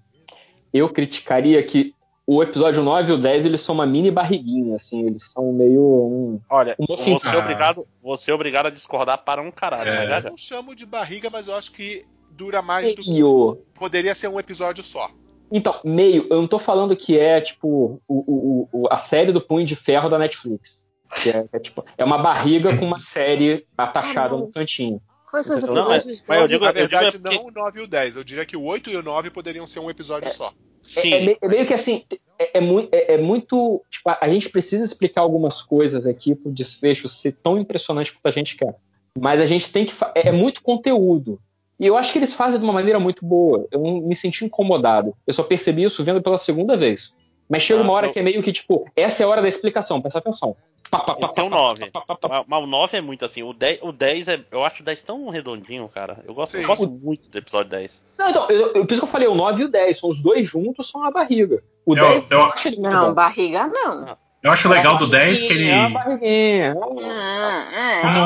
eu 0.78 0.90
criticaria 0.90 1.62
que 1.64 1.94
o 2.28 2.42
episódio 2.42 2.82
9 2.82 3.12
e 3.12 3.16
o 3.16 3.18
10 3.20 3.46
eles 3.46 3.62
são 3.62 3.76
uma 3.76 3.86
mini 3.86 4.10
barriguinha, 4.10 4.76
assim, 4.78 5.06
eles 5.06 5.24
são 5.32 5.52
meio 5.54 5.82
um. 5.82 6.40
Olha, 6.50 6.76
Um 6.80 6.98
fim- 6.98 7.20
ser, 7.20 7.36
obrigado, 7.36 7.88
vou 8.02 8.18
ser 8.18 8.32
obrigado 8.32 8.66
a 8.66 8.70
discordar 8.72 9.20
para 9.24 9.42
um 9.42 9.52
caralho, 9.52 9.90
É. 9.92 9.98
mas 10.00 10.10
já 10.10 10.18
Eu 10.20 10.30
não 10.32 10.38
chamo 10.38 10.76
de 10.76 10.86
barriga, 10.86 11.30
mas 11.30 11.48
eu 11.48 11.56
acho 11.56 11.72
que 11.72 12.04
dura 12.32 12.62
mais 12.64 12.96
do 12.96 13.04
que. 13.04 13.12
Meio. 13.12 13.60
Poderia 13.76 14.16
ser 14.16 14.28
um 14.28 14.40
episódio 14.40 14.84
só. 14.84 15.10
Então, 15.52 15.80
meio, 15.84 16.26
eu 16.32 16.38
não 16.42 16.48
tô 16.48 16.58
falando 16.58 16.96
que 16.98 17.18
é 17.20 17.40
tipo 17.40 18.02
o, 18.08 18.16
o- 18.18 18.68
o- 18.74 18.88
a 18.92 18.98
série 18.98 19.32
do 19.32 19.40
Punho 19.40 19.66
de 19.66 19.76
Ferro 19.76 20.10
da 20.10 20.18
Netflix. 20.18 20.84
Que 21.22 21.30
é, 21.30 21.46
é, 21.54 21.60
tipo, 21.60 21.86
é 21.98 22.04
uma 22.04 22.18
barriga 22.18 22.76
com 22.76 22.84
uma 22.84 23.00
série 23.00 23.66
atachada 23.78 24.34
Ah, 24.34 24.38
no 24.40 24.48
cantinho. 24.52 25.00
Quais 25.36 25.46
são 25.48 25.58
os 25.58 25.64
Não, 25.64 25.88
mas- 25.90 26.24
mas 26.28 26.42
eu 26.42 26.48
digo- 26.48 26.66
Na 26.66 26.72
verdade, 26.72 27.08
é 27.08 27.12
porque- 27.20 27.36
não 27.38 27.46
o 27.48 27.52
9 27.52 27.80
e 27.80 27.84
o 27.84 27.88
10. 27.88 28.16
Eu 28.16 28.24
diria 28.24 28.46
que 28.46 28.56
o 28.56 28.64
8 28.64 28.90
e 28.90 28.96
o 28.96 29.04
9 29.04 29.30
poderiam 29.30 29.68
ser 29.68 29.80
um 29.80 29.90
episódio 29.90 30.32
só. 30.32 30.54
É, 30.96 31.02
Sim. 31.02 31.14
é 31.14 31.20
meio, 31.26 31.38
é 31.42 31.48
meio 31.48 31.66
que 31.68 31.74
assim, 31.74 32.04
é, 32.40 32.58
é 32.58 32.62
mui- 32.62 32.88
é- 32.92 33.16
é 33.16 33.18
muito. 33.18 33.82
Tipo, 33.90 34.10
a 34.22 34.30
gente 34.30 34.50
precisa 34.50 34.86
explicar 34.86 35.22
algumas 35.22 35.62
coisas 35.62 36.06
aqui 36.06 36.36
pro 36.36 36.52
desfecho 36.52 37.08
ser 37.10 37.34
tão 37.34 37.58
impressionante 37.58 38.14
quanto 38.14 38.28
a 38.28 38.32
gente 38.32 38.56
quer. 38.56 38.76
Mas 39.20 39.42
a 39.42 39.46
gente 39.46 39.72
tem 39.72 39.86
que. 39.86 39.94
É, 40.16 40.30
é 40.30 40.32
muito 40.32 40.62
conteúdo. 40.62 41.40
E 41.80 41.86
eu 41.86 41.98
acho 41.98 42.12
que 42.14 42.20
eles 42.20 42.34
fazem 42.34 42.58
de 42.60 42.64
uma 42.64 42.72
maneira 42.74 43.00
muito 43.00 43.26
boa. 43.26 43.68
Eu 43.72 43.80
não 43.82 44.00
me 44.02 44.16
senti 44.16 44.46
incomodado. 44.46 45.14
Eu 45.28 45.34
só 45.34 45.44
percebi 45.44 45.84
isso 45.84 46.04
vendo 46.04 46.22
pela 46.22 46.38
segunda 46.38 46.78
vez. 46.78 47.14
Mas 47.50 47.64
chega 47.64 47.82
Ah, 47.82 47.84
uma 47.84 47.94
hora 47.94 48.08
eu- 48.08 48.14
que 48.14 48.20
é 48.20 48.24
meio 48.24 48.42
que, 48.42 48.52
tipo, 48.54 48.86
essa 48.96 49.22
é 49.22 49.26
a 49.26 49.30
hora 49.30 49.42
da 49.42 49.48
explicação, 49.50 50.00
presta 50.02 50.20
atenção. 50.20 50.56
Esse 50.86 51.40
é 51.40 51.44
o 51.44 51.50
pá, 51.50 51.56
9. 51.58 51.92
pá, 51.92 52.02
pá, 52.02 52.16
pá, 52.16 52.30
pá. 52.30 52.46
Mas, 52.48 52.64
o 52.64 52.68
9 52.68 52.98
é 52.98 53.02
muito 53.02 53.26
assim. 53.26 53.44
O 53.44 53.54
10, 53.54 53.80
o 53.82 53.92
10 53.92 54.28
é. 54.28 54.40
Eu 54.52 54.64
acho 54.64 54.82
o 54.82 54.86
10 54.86 55.02
tão 55.02 55.30
redondinho, 55.30 55.88
cara. 55.90 56.24
Eu 56.26 56.34
gosto, 56.34 56.56
eu 56.58 56.66
gosto 56.68 56.88
muito 56.88 57.28
do 57.30 57.38
episódio 57.38 57.70
10. 57.72 58.02
Não, 58.18 58.30
então, 58.30 58.48
eu, 58.50 58.68
eu, 58.74 58.86
por 58.86 58.92
isso 58.94 59.02
que 59.02 59.08
eu 59.08 59.12
falei, 59.12 59.28
o 59.28 59.36
9 59.36 59.62
e 59.64 59.66
o 59.66 59.70
10, 59.70 60.00
são 60.00 60.10
os 60.10 60.22
dois 60.22 60.48
juntos, 60.48 60.90
são 60.90 61.04
a 61.04 61.12
barriga. 61.12 61.62
O 61.86 61.96
Eu- 61.98 62.08
10 62.10 62.28
eu- 62.32 62.44
acho 62.46 62.68
muito 62.70 62.82
Não, 62.82 63.08
bom. 63.08 63.14
barriga 63.14 63.68
não. 63.68 64.18
Eu 64.44 64.52
acho 64.52 64.70
legal 64.70 64.98
do 64.98 65.08
10 65.08 65.42
que 65.42 65.54
ele. 65.54 65.70
É 65.70 65.90
barriguinha. 65.90 66.76
Ah, 66.78 68.00
Como 68.02 68.20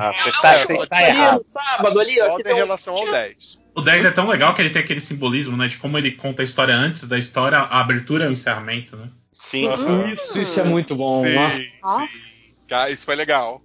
Ah, 0.00 0.12
você 0.12 0.28
está, 0.30 0.52
você 0.52 0.76
está 0.76 0.96
Ali 0.98 1.06
errado. 1.06 1.42
sábado 1.46 2.00
ali, 2.00 2.20
ó, 2.20 2.38
em 2.38 2.42
relação 2.54 2.94
ao 2.94 3.10
10. 3.10 3.58
o 3.74 3.80
10 3.80 4.04
é 4.04 4.10
tão 4.10 4.26
legal 4.28 4.52
que 4.54 4.60
ele 4.60 4.68
tem 4.70 4.82
aquele 4.82 5.00
simbolismo, 5.00 5.56
né? 5.56 5.68
De 5.68 5.78
como 5.78 5.96
ele 5.96 6.12
conta 6.12 6.42
a 6.42 6.44
história 6.44 6.74
antes 6.74 7.08
da 7.08 7.18
história, 7.18 7.56
a 7.58 7.80
abertura 7.80 8.24
e 8.26 8.28
o 8.28 8.32
encerramento, 8.32 8.96
né? 8.96 9.08
Sim. 9.32 9.68
Isso, 10.12 10.38
isso 10.40 10.60
é 10.60 10.64
muito 10.64 10.94
bom. 10.94 11.22
nossa. 11.22 11.56
Sim, 11.56 12.08
sim. 12.10 12.66
Cara, 12.68 12.90
isso 12.90 13.04
foi 13.04 13.16
legal. 13.16 13.62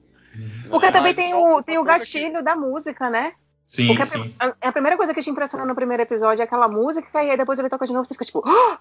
Porque 0.70 0.92
também 0.92 1.14
tem 1.14 1.34
o, 1.34 1.64
tem 1.64 1.78
o 1.78 1.84
gatilho 1.84 2.44
da 2.44 2.56
música, 2.56 3.10
né? 3.10 3.32
Sim, 3.66 3.88
Porque 3.88 4.04
a, 4.04 4.06
sim. 4.06 4.36
a- 4.40 4.56
a 4.62 4.72
primeira 4.72 4.98
coisa 4.98 5.14
que 5.14 5.22
te 5.22 5.30
impressiona 5.30 5.66
no 5.66 5.76
primeiro 5.76 6.04
episódio 6.04 6.42
é 6.42 6.46
aquela 6.46 6.68
música, 6.68 7.24
e 7.24 7.32
aí 7.32 7.38
depois 7.38 7.60
ele 7.60 7.70
toca 7.70 7.86
de 7.86 7.94
novo 7.94 8.06
e 8.06 8.08
você 8.08 8.14
fica 8.14 8.26
tipo, 8.26 8.42
"Ah!" 8.48 8.80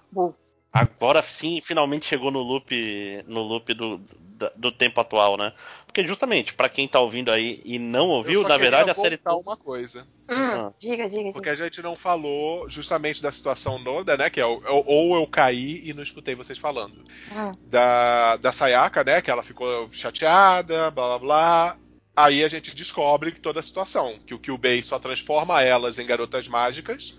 Agora 0.71 1.21
sim, 1.23 1.61
finalmente 1.65 2.05
chegou 2.05 2.29
no 2.31 2.41
loop, 2.41 3.23
no 3.25 3.41
loop 3.41 3.73
do, 3.73 3.97
do, 3.97 4.51
do 4.55 4.71
tempo 4.71 5.01
atual, 5.01 5.35
né? 5.37 5.53
Porque 5.85 6.05
justamente, 6.05 6.53
pra 6.53 6.69
quem 6.69 6.87
tá 6.87 6.99
ouvindo 6.99 7.31
aí 7.31 7.61
e 7.65 7.79
não 7.79 8.09
ouviu, 8.09 8.43
na 8.43 8.57
verdade 8.57 8.91
a 8.91 8.95
série 8.95 9.17
toda- 9.17 9.37
uma 9.37 9.57
coisa. 9.57 10.05
Hum, 10.29 10.35
Ah. 10.35 10.73
diga, 10.77 11.07
diga, 11.09 11.31
Porque 11.31 11.49
diga. 11.49 11.51
a 11.51 11.67
gente 11.67 11.81
não 11.81 11.95
falou 11.95 12.69
justamente 12.69 13.21
da 13.23 13.31
situação 13.31 13.79
Noda, 13.79 14.15
né? 14.17 14.29
Que 14.29 14.39
é 14.39 14.45
o- 14.45 14.61
ou- 14.67 14.83
ou 14.85 15.15
eu 15.15 15.25
caí 15.25 15.81
e 15.89 15.93
não 15.93 16.03
escutei 16.03 16.35
vocês 16.35 16.59
falando. 16.59 17.03
Hum. 17.31 17.51
Da, 17.65 18.35
da 18.35 18.51
Sayaka, 18.51 19.03
né? 19.03 19.21
Que 19.21 19.31
ela 19.31 19.41
ficou 19.41 19.89
chateada, 19.91 20.91
blá 20.91 21.07
blá 21.07 21.19
blá. 21.19 21.77
Aí 22.15 22.43
a 22.43 22.47
gente 22.47 22.75
descobre 22.75 23.31
que 23.31 23.39
toda 23.39 23.59
a 23.59 23.63
situação. 23.63 24.19
Que 24.25 24.33
o 24.33 24.39
Kyubei 24.39 24.83
só 24.83 24.99
transforma 24.99 25.63
elas 25.63 25.97
em 25.97 26.05
garotas 26.05 26.47
mágicas. 26.47 27.17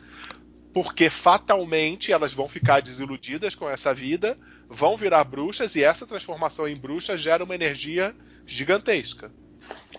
Porque 0.73 1.09
fatalmente 1.09 2.13
elas 2.13 2.33
vão 2.33 2.49
ficar 2.49 2.81
desiludidas 2.81 3.55
com 3.55 3.69
essa 3.69 3.95
vida, 3.95 4.39
vão 4.69 4.97
virar 4.97 5.25
bruxas 5.25 5.75
e 5.77 5.83
essa 5.83 6.07
transformação 6.07 6.69
em 6.69 6.77
bruxa 6.77 7.17
gera 7.17 7.43
uma 7.43 7.55
energia 7.55 8.15
gigantesca. 8.47 9.33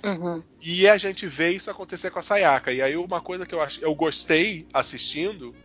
Uhum. 0.04 0.44
E 0.62 0.88
a 0.88 0.98
gente 0.98 1.28
vê 1.28 1.52
isso 1.52 1.70
acontecer 1.70 2.12
com 2.12 2.20
a 2.20 2.22
Sayaka. 2.22 2.72
E 2.72 2.82
aí 2.82 2.96
uma 2.96 3.22
coisa 3.22 3.46
que 3.46 3.54
eu, 3.54 3.62
ach... 3.62 3.80
eu 3.82 3.94
gostei 3.96 4.68
assistindo 4.74 5.56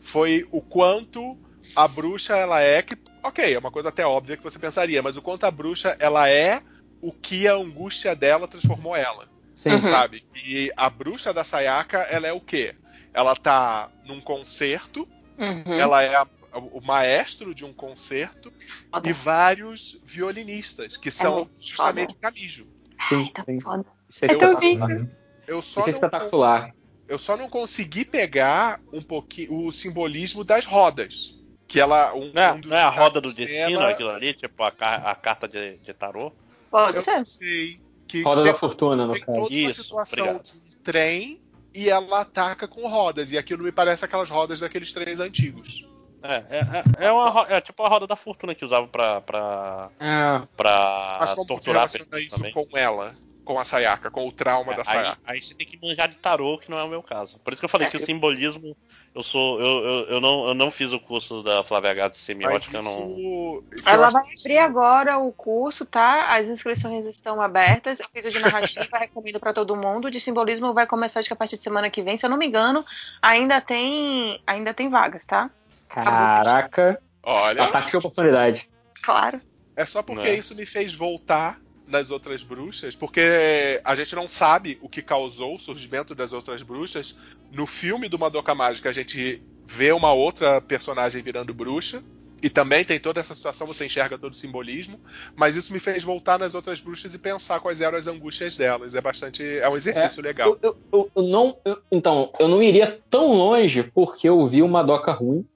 foi 0.00 0.46
o 0.50 0.60
quanto 0.60 1.38
a 1.74 1.86
bruxa 1.88 2.36
ela 2.36 2.60
é 2.60 2.82
que, 2.82 2.96
ok, 3.22 3.54
é 3.54 3.58
uma 3.58 3.70
coisa 3.70 3.88
até 3.88 4.04
óbvia 4.06 4.36
que 4.36 4.42
você 4.42 4.58
pensaria, 4.58 5.02
mas 5.02 5.16
o 5.16 5.22
quanto 5.22 5.44
a 5.44 5.50
bruxa 5.50 5.96
ela 5.98 6.28
é 6.28 6.62
o 7.00 7.12
que 7.12 7.46
a 7.46 7.54
angústia 7.54 8.14
dela 8.14 8.48
transformou 8.48 8.96
ela. 8.96 9.28
Sim. 9.54 9.80
Sabe? 9.80 10.24
E 10.34 10.72
a 10.76 10.90
bruxa 10.90 11.32
da 11.32 11.44
Sayaka, 11.44 11.98
ela 11.98 12.26
é 12.26 12.32
o 12.32 12.40
quê? 12.40 12.74
Ela 13.14 13.34
tá 13.36 13.90
num 14.04 14.20
concerto, 14.20 15.08
Uhum. 15.38 15.72
ela 15.72 16.02
é 16.02 16.14
a- 16.16 16.26
o 16.52 16.80
maestro 16.84 17.54
de 17.54 17.64
um 17.64 17.72
concerto 17.72 18.52
Foda. 18.92 19.08
e 19.08 19.12
vários 19.12 19.98
violinistas, 20.04 20.96
que 20.96 21.10
são 21.10 21.34
muito 21.36 21.52
justamente 21.60 22.12
o 22.14 22.16
Camijo. 22.18 22.66
Sim, 23.08 23.26
Tá 23.32 23.44
sim. 23.44 23.60
foda. 23.60 23.84
Isso 24.08 24.24
é 24.24 24.28
É 24.28 24.36
tão 24.36 24.48
espetacular. 24.52 24.90
Uhum. 24.90 25.08
Eu 25.46 25.62
só 25.62 25.80
Isso 25.80 25.88
é 25.88 25.92
não 25.92 25.96
espetacular. 25.96 26.62
cons- 26.66 26.74
Eu 27.06 27.18
só 27.18 27.36
não 27.36 27.50
consegui 27.50 28.02
pegar 28.04 28.80
um 28.92 29.02
pouquinho 29.02 29.66
o 29.66 29.70
simbolismo 29.72 30.42
das 30.42 30.64
rodas. 30.64 31.34
Que 31.68 31.78
ela. 31.80 32.14
Um, 32.14 32.32
Não 32.32 32.42
é, 32.42 32.52
um 32.52 32.60
dos 32.60 32.70
não 32.70 32.78
é 32.78 32.82
a 32.82 32.88
roda 32.88 33.20
do 33.20 33.32
destino, 33.32 33.68
dela- 33.78 33.90
aquilo 33.90 34.10
ali, 34.10 34.32
tipo 34.32 34.62
a, 34.62 34.68
a 34.68 35.14
carta 35.14 35.46
de, 35.48 35.76
de 35.78 35.92
tarô? 35.92 36.32
Pode 36.70 36.96
Eu 36.96 37.02
ser. 37.02 37.26
sei. 37.26 37.80
Que 38.08 38.22
Roda 38.22 38.42
tem, 38.42 38.52
da 38.52 38.58
fortuna, 38.58 39.06
no 39.06 39.12
tem 39.14 39.22
caso. 39.22 39.38
toda 39.42 39.54
uma 39.54 39.70
Isso, 39.70 39.82
situação 39.82 40.24
obrigado. 40.24 40.44
de 40.46 40.56
um 40.56 40.82
trem 40.82 41.40
e 41.74 41.90
ela 41.90 42.20
ataca 42.20 42.68
com 42.68 42.88
rodas. 42.88 43.32
E 43.32 43.38
aquilo 43.38 43.64
me 43.64 43.72
parece 43.72 44.04
aquelas 44.04 44.30
rodas 44.30 44.60
daqueles 44.60 44.92
trens 44.92 45.20
antigos. 45.20 45.86
É, 46.22 46.36
é, 46.48 47.04
é, 47.04 47.06
é 47.08 47.12
uma, 47.12 47.46
é 47.50 47.60
tipo 47.60 47.82
a 47.82 47.88
roda 47.88 48.06
da 48.06 48.16
fortuna 48.16 48.54
que 48.54 48.64
usavam 48.64 48.88
pra, 48.88 49.20
pra, 49.20 49.90
É, 50.00 50.46
pra 50.56 51.16
Mas 51.20 51.34
como 51.34 51.46
você 51.46 51.54
torturar 51.54 51.82
a 51.82 51.86
relaciona 51.86 52.18
isso 52.20 52.36
também. 52.36 52.52
com 52.52 52.66
ela? 52.78 53.14
Com 53.44 53.58
a 53.58 53.64
Sayaka, 53.64 54.10
com 54.10 54.26
o 54.26 54.32
trauma 54.32 54.72
É, 54.72 54.76
da 54.76 54.80
aí, 54.80 54.86
Sayaka. 54.86 55.20
aí 55.26 55.42
você 55.42 55.54
tem 55.54 55.66
que 55.66 55.78
manjar 55.82 56.08
de 56.08 56.16
tarô, 56.16 56.56
que 56.58 56.70
não 56.70 56.78
é 56.78 56.82
o 56.84 56.88
meu 56.88 57.02
caso. 57.02 57.38
Por 57.40 57.52
isso 57.52 57.60
que 57.60 57.66
eu 57.66 57.68
falei 57.68 57.88
É, 57.88 57.90
que 57.90 57.98
eu- 57.98 58.00
o 58.02 58.06
simbolismo, 58.06 58.74
eu 59.14 59.22
sou. 59.22 59.60
Eu, 59.60 59.84
eu, 59.84 60.06
eu, 60.06 60.20
não, 60.20 60.48
eu 60.48 60.54
não 60.54 60.70
fiz 60.70 60.92
o 60.92 60.98
curso 60.98 61.42
da 61.42 61.62
Flávia 61.62 61.94
Gato 61.94 62.14
de 62.14 62.20
semiótica, 62.20 62.78
eu 62.78 62.82
não. 62.82 63.62
Ela 63.86 64.10
vai 64.10 64.22
abrir 64.38 64.58
agora 64.58 65.18
o 65.18 65.32
curso, 65.32 65.86
tá? 65.86 66.34
As 66.34 66.46
inscrições 66.46 67.06
estão 67.06 67.40
abertas. 67.40 68.00
Eu 68.00 68.08
fiz 68.12 68.24
o 68.24 68.30
de 68.30 68.40
narrativa, 68.40 68.98
recomendo 68.98 69.38
pra 69.38 69.52
todo 69.52 69.76
mundo. 69.76 70.10
De 70.10 70.18
simbolismo 70.18 70.74
vai 70.74 70.86
começar 70.86 71.20
acho 71.20 71.28
que 71.28 71.32
a 71.32 71.36
partir 71.36 71.56
de 71.58 71.62
semana 71.62 71.88
que 71.88 72.02
vem. 72.02 72.18
Se 72.18 72.26
eu 72.26 72.30
não 72.30 72.36
me 72.36 72.46
engano, 72.46 72.80
ainda 73.22 73.60
tem, 73.60 74.40
ainda 74.46 74.74
tem 74.74 74.90
vagas, 74.90 75.24
tá? 75.24 75.48
caraca, 75.88 77.00
Olha, 77.22 77.62
ataque 77.62 77.90
de 77.90 77.96
oportunidade. 77.96 78.68
Claro. 79.02 79.40
é 79.76 79.86
só 79.86 80.02
porque 80.02 80.22
Né? 80.22 80.34
isso 80.34 80.56
me 80.56 80.66
fez 80.66 80.92
voltar 80.92 81.60
nas 81.86 82.10
outras 82.10 82.42
bruxas, 82.42 82.96
porque 82.96 83.80
a 83.84 83.94
gente 83.94 84.14
não 84.14 84.26
sabe 84.26 84.78
o 84.80 84.88
que 84.88 85.02
causou 85.02 85.54
o 85.54 85.58
surgimento 85.58 86.14
das 86.14 86.32
outras 86.32 86.62
bruxas. 86.62 87.16
No 87.52 87.66
filme 87.66 88.08
do 88.08 88.18
Madoka 88.18 88.54
Mágica, 88.54 88.88
a 88.88 88.92
gente 88.92 89.42
vê 89.66 89.92
uma 89.92 90.12
outra 90.12 90.60
personagem 90.60 91.22
virando 91.22 91.52
bruxa. 91.54 92.02
E 92.42 92.50
também 92.50 92.84
tem 92.84 93.00
toda 93.00 93.20
essa 93.20 93.34
situação, 93.34 93.66
você 93.66 93.86
enxerga 93.86 94.18
todo 94.18 94.32
o 94.32 94.36
simbolismo, 94.36 95.00
mas 95.34 95.56
isso 95.56 95.72
me 95.72 95.80
fez 95.80 96.02
voltar 96.02 96.38
nas 96.38 96.54
outras 96.54 96.78
bruxas 96.78 97.14
e 97.14 97.18
pensar 97.18 97.58
quais 97.58 97.80
eram 97.80 97.96
as 97.96 98.06
angústias 98.06 98.54
delas. 98.54 98.94
É 98.94 99.00
bastante. 99.00 99.42
É 99.42 99.66
um 99.66 99.74
exercício 99.76 100.22
legal. 100.22 100.58
Eu, 100.62 100.76
eu- 100.92 101.10
eu- 101.16 101.22
não, 101.22 101.56
então, 101.90 102.30
eu 102.38 102.46
não 102.46 102.62
iria 102.62 103.00
tão 103.08 103.32
longe 103.32 103.82
porque 103.94 104.28
eu 104.28 104.46
vi 104.46 104.60
uma 104.62 104.82
doca 104.82 105.10
ruim. 105.12 105.46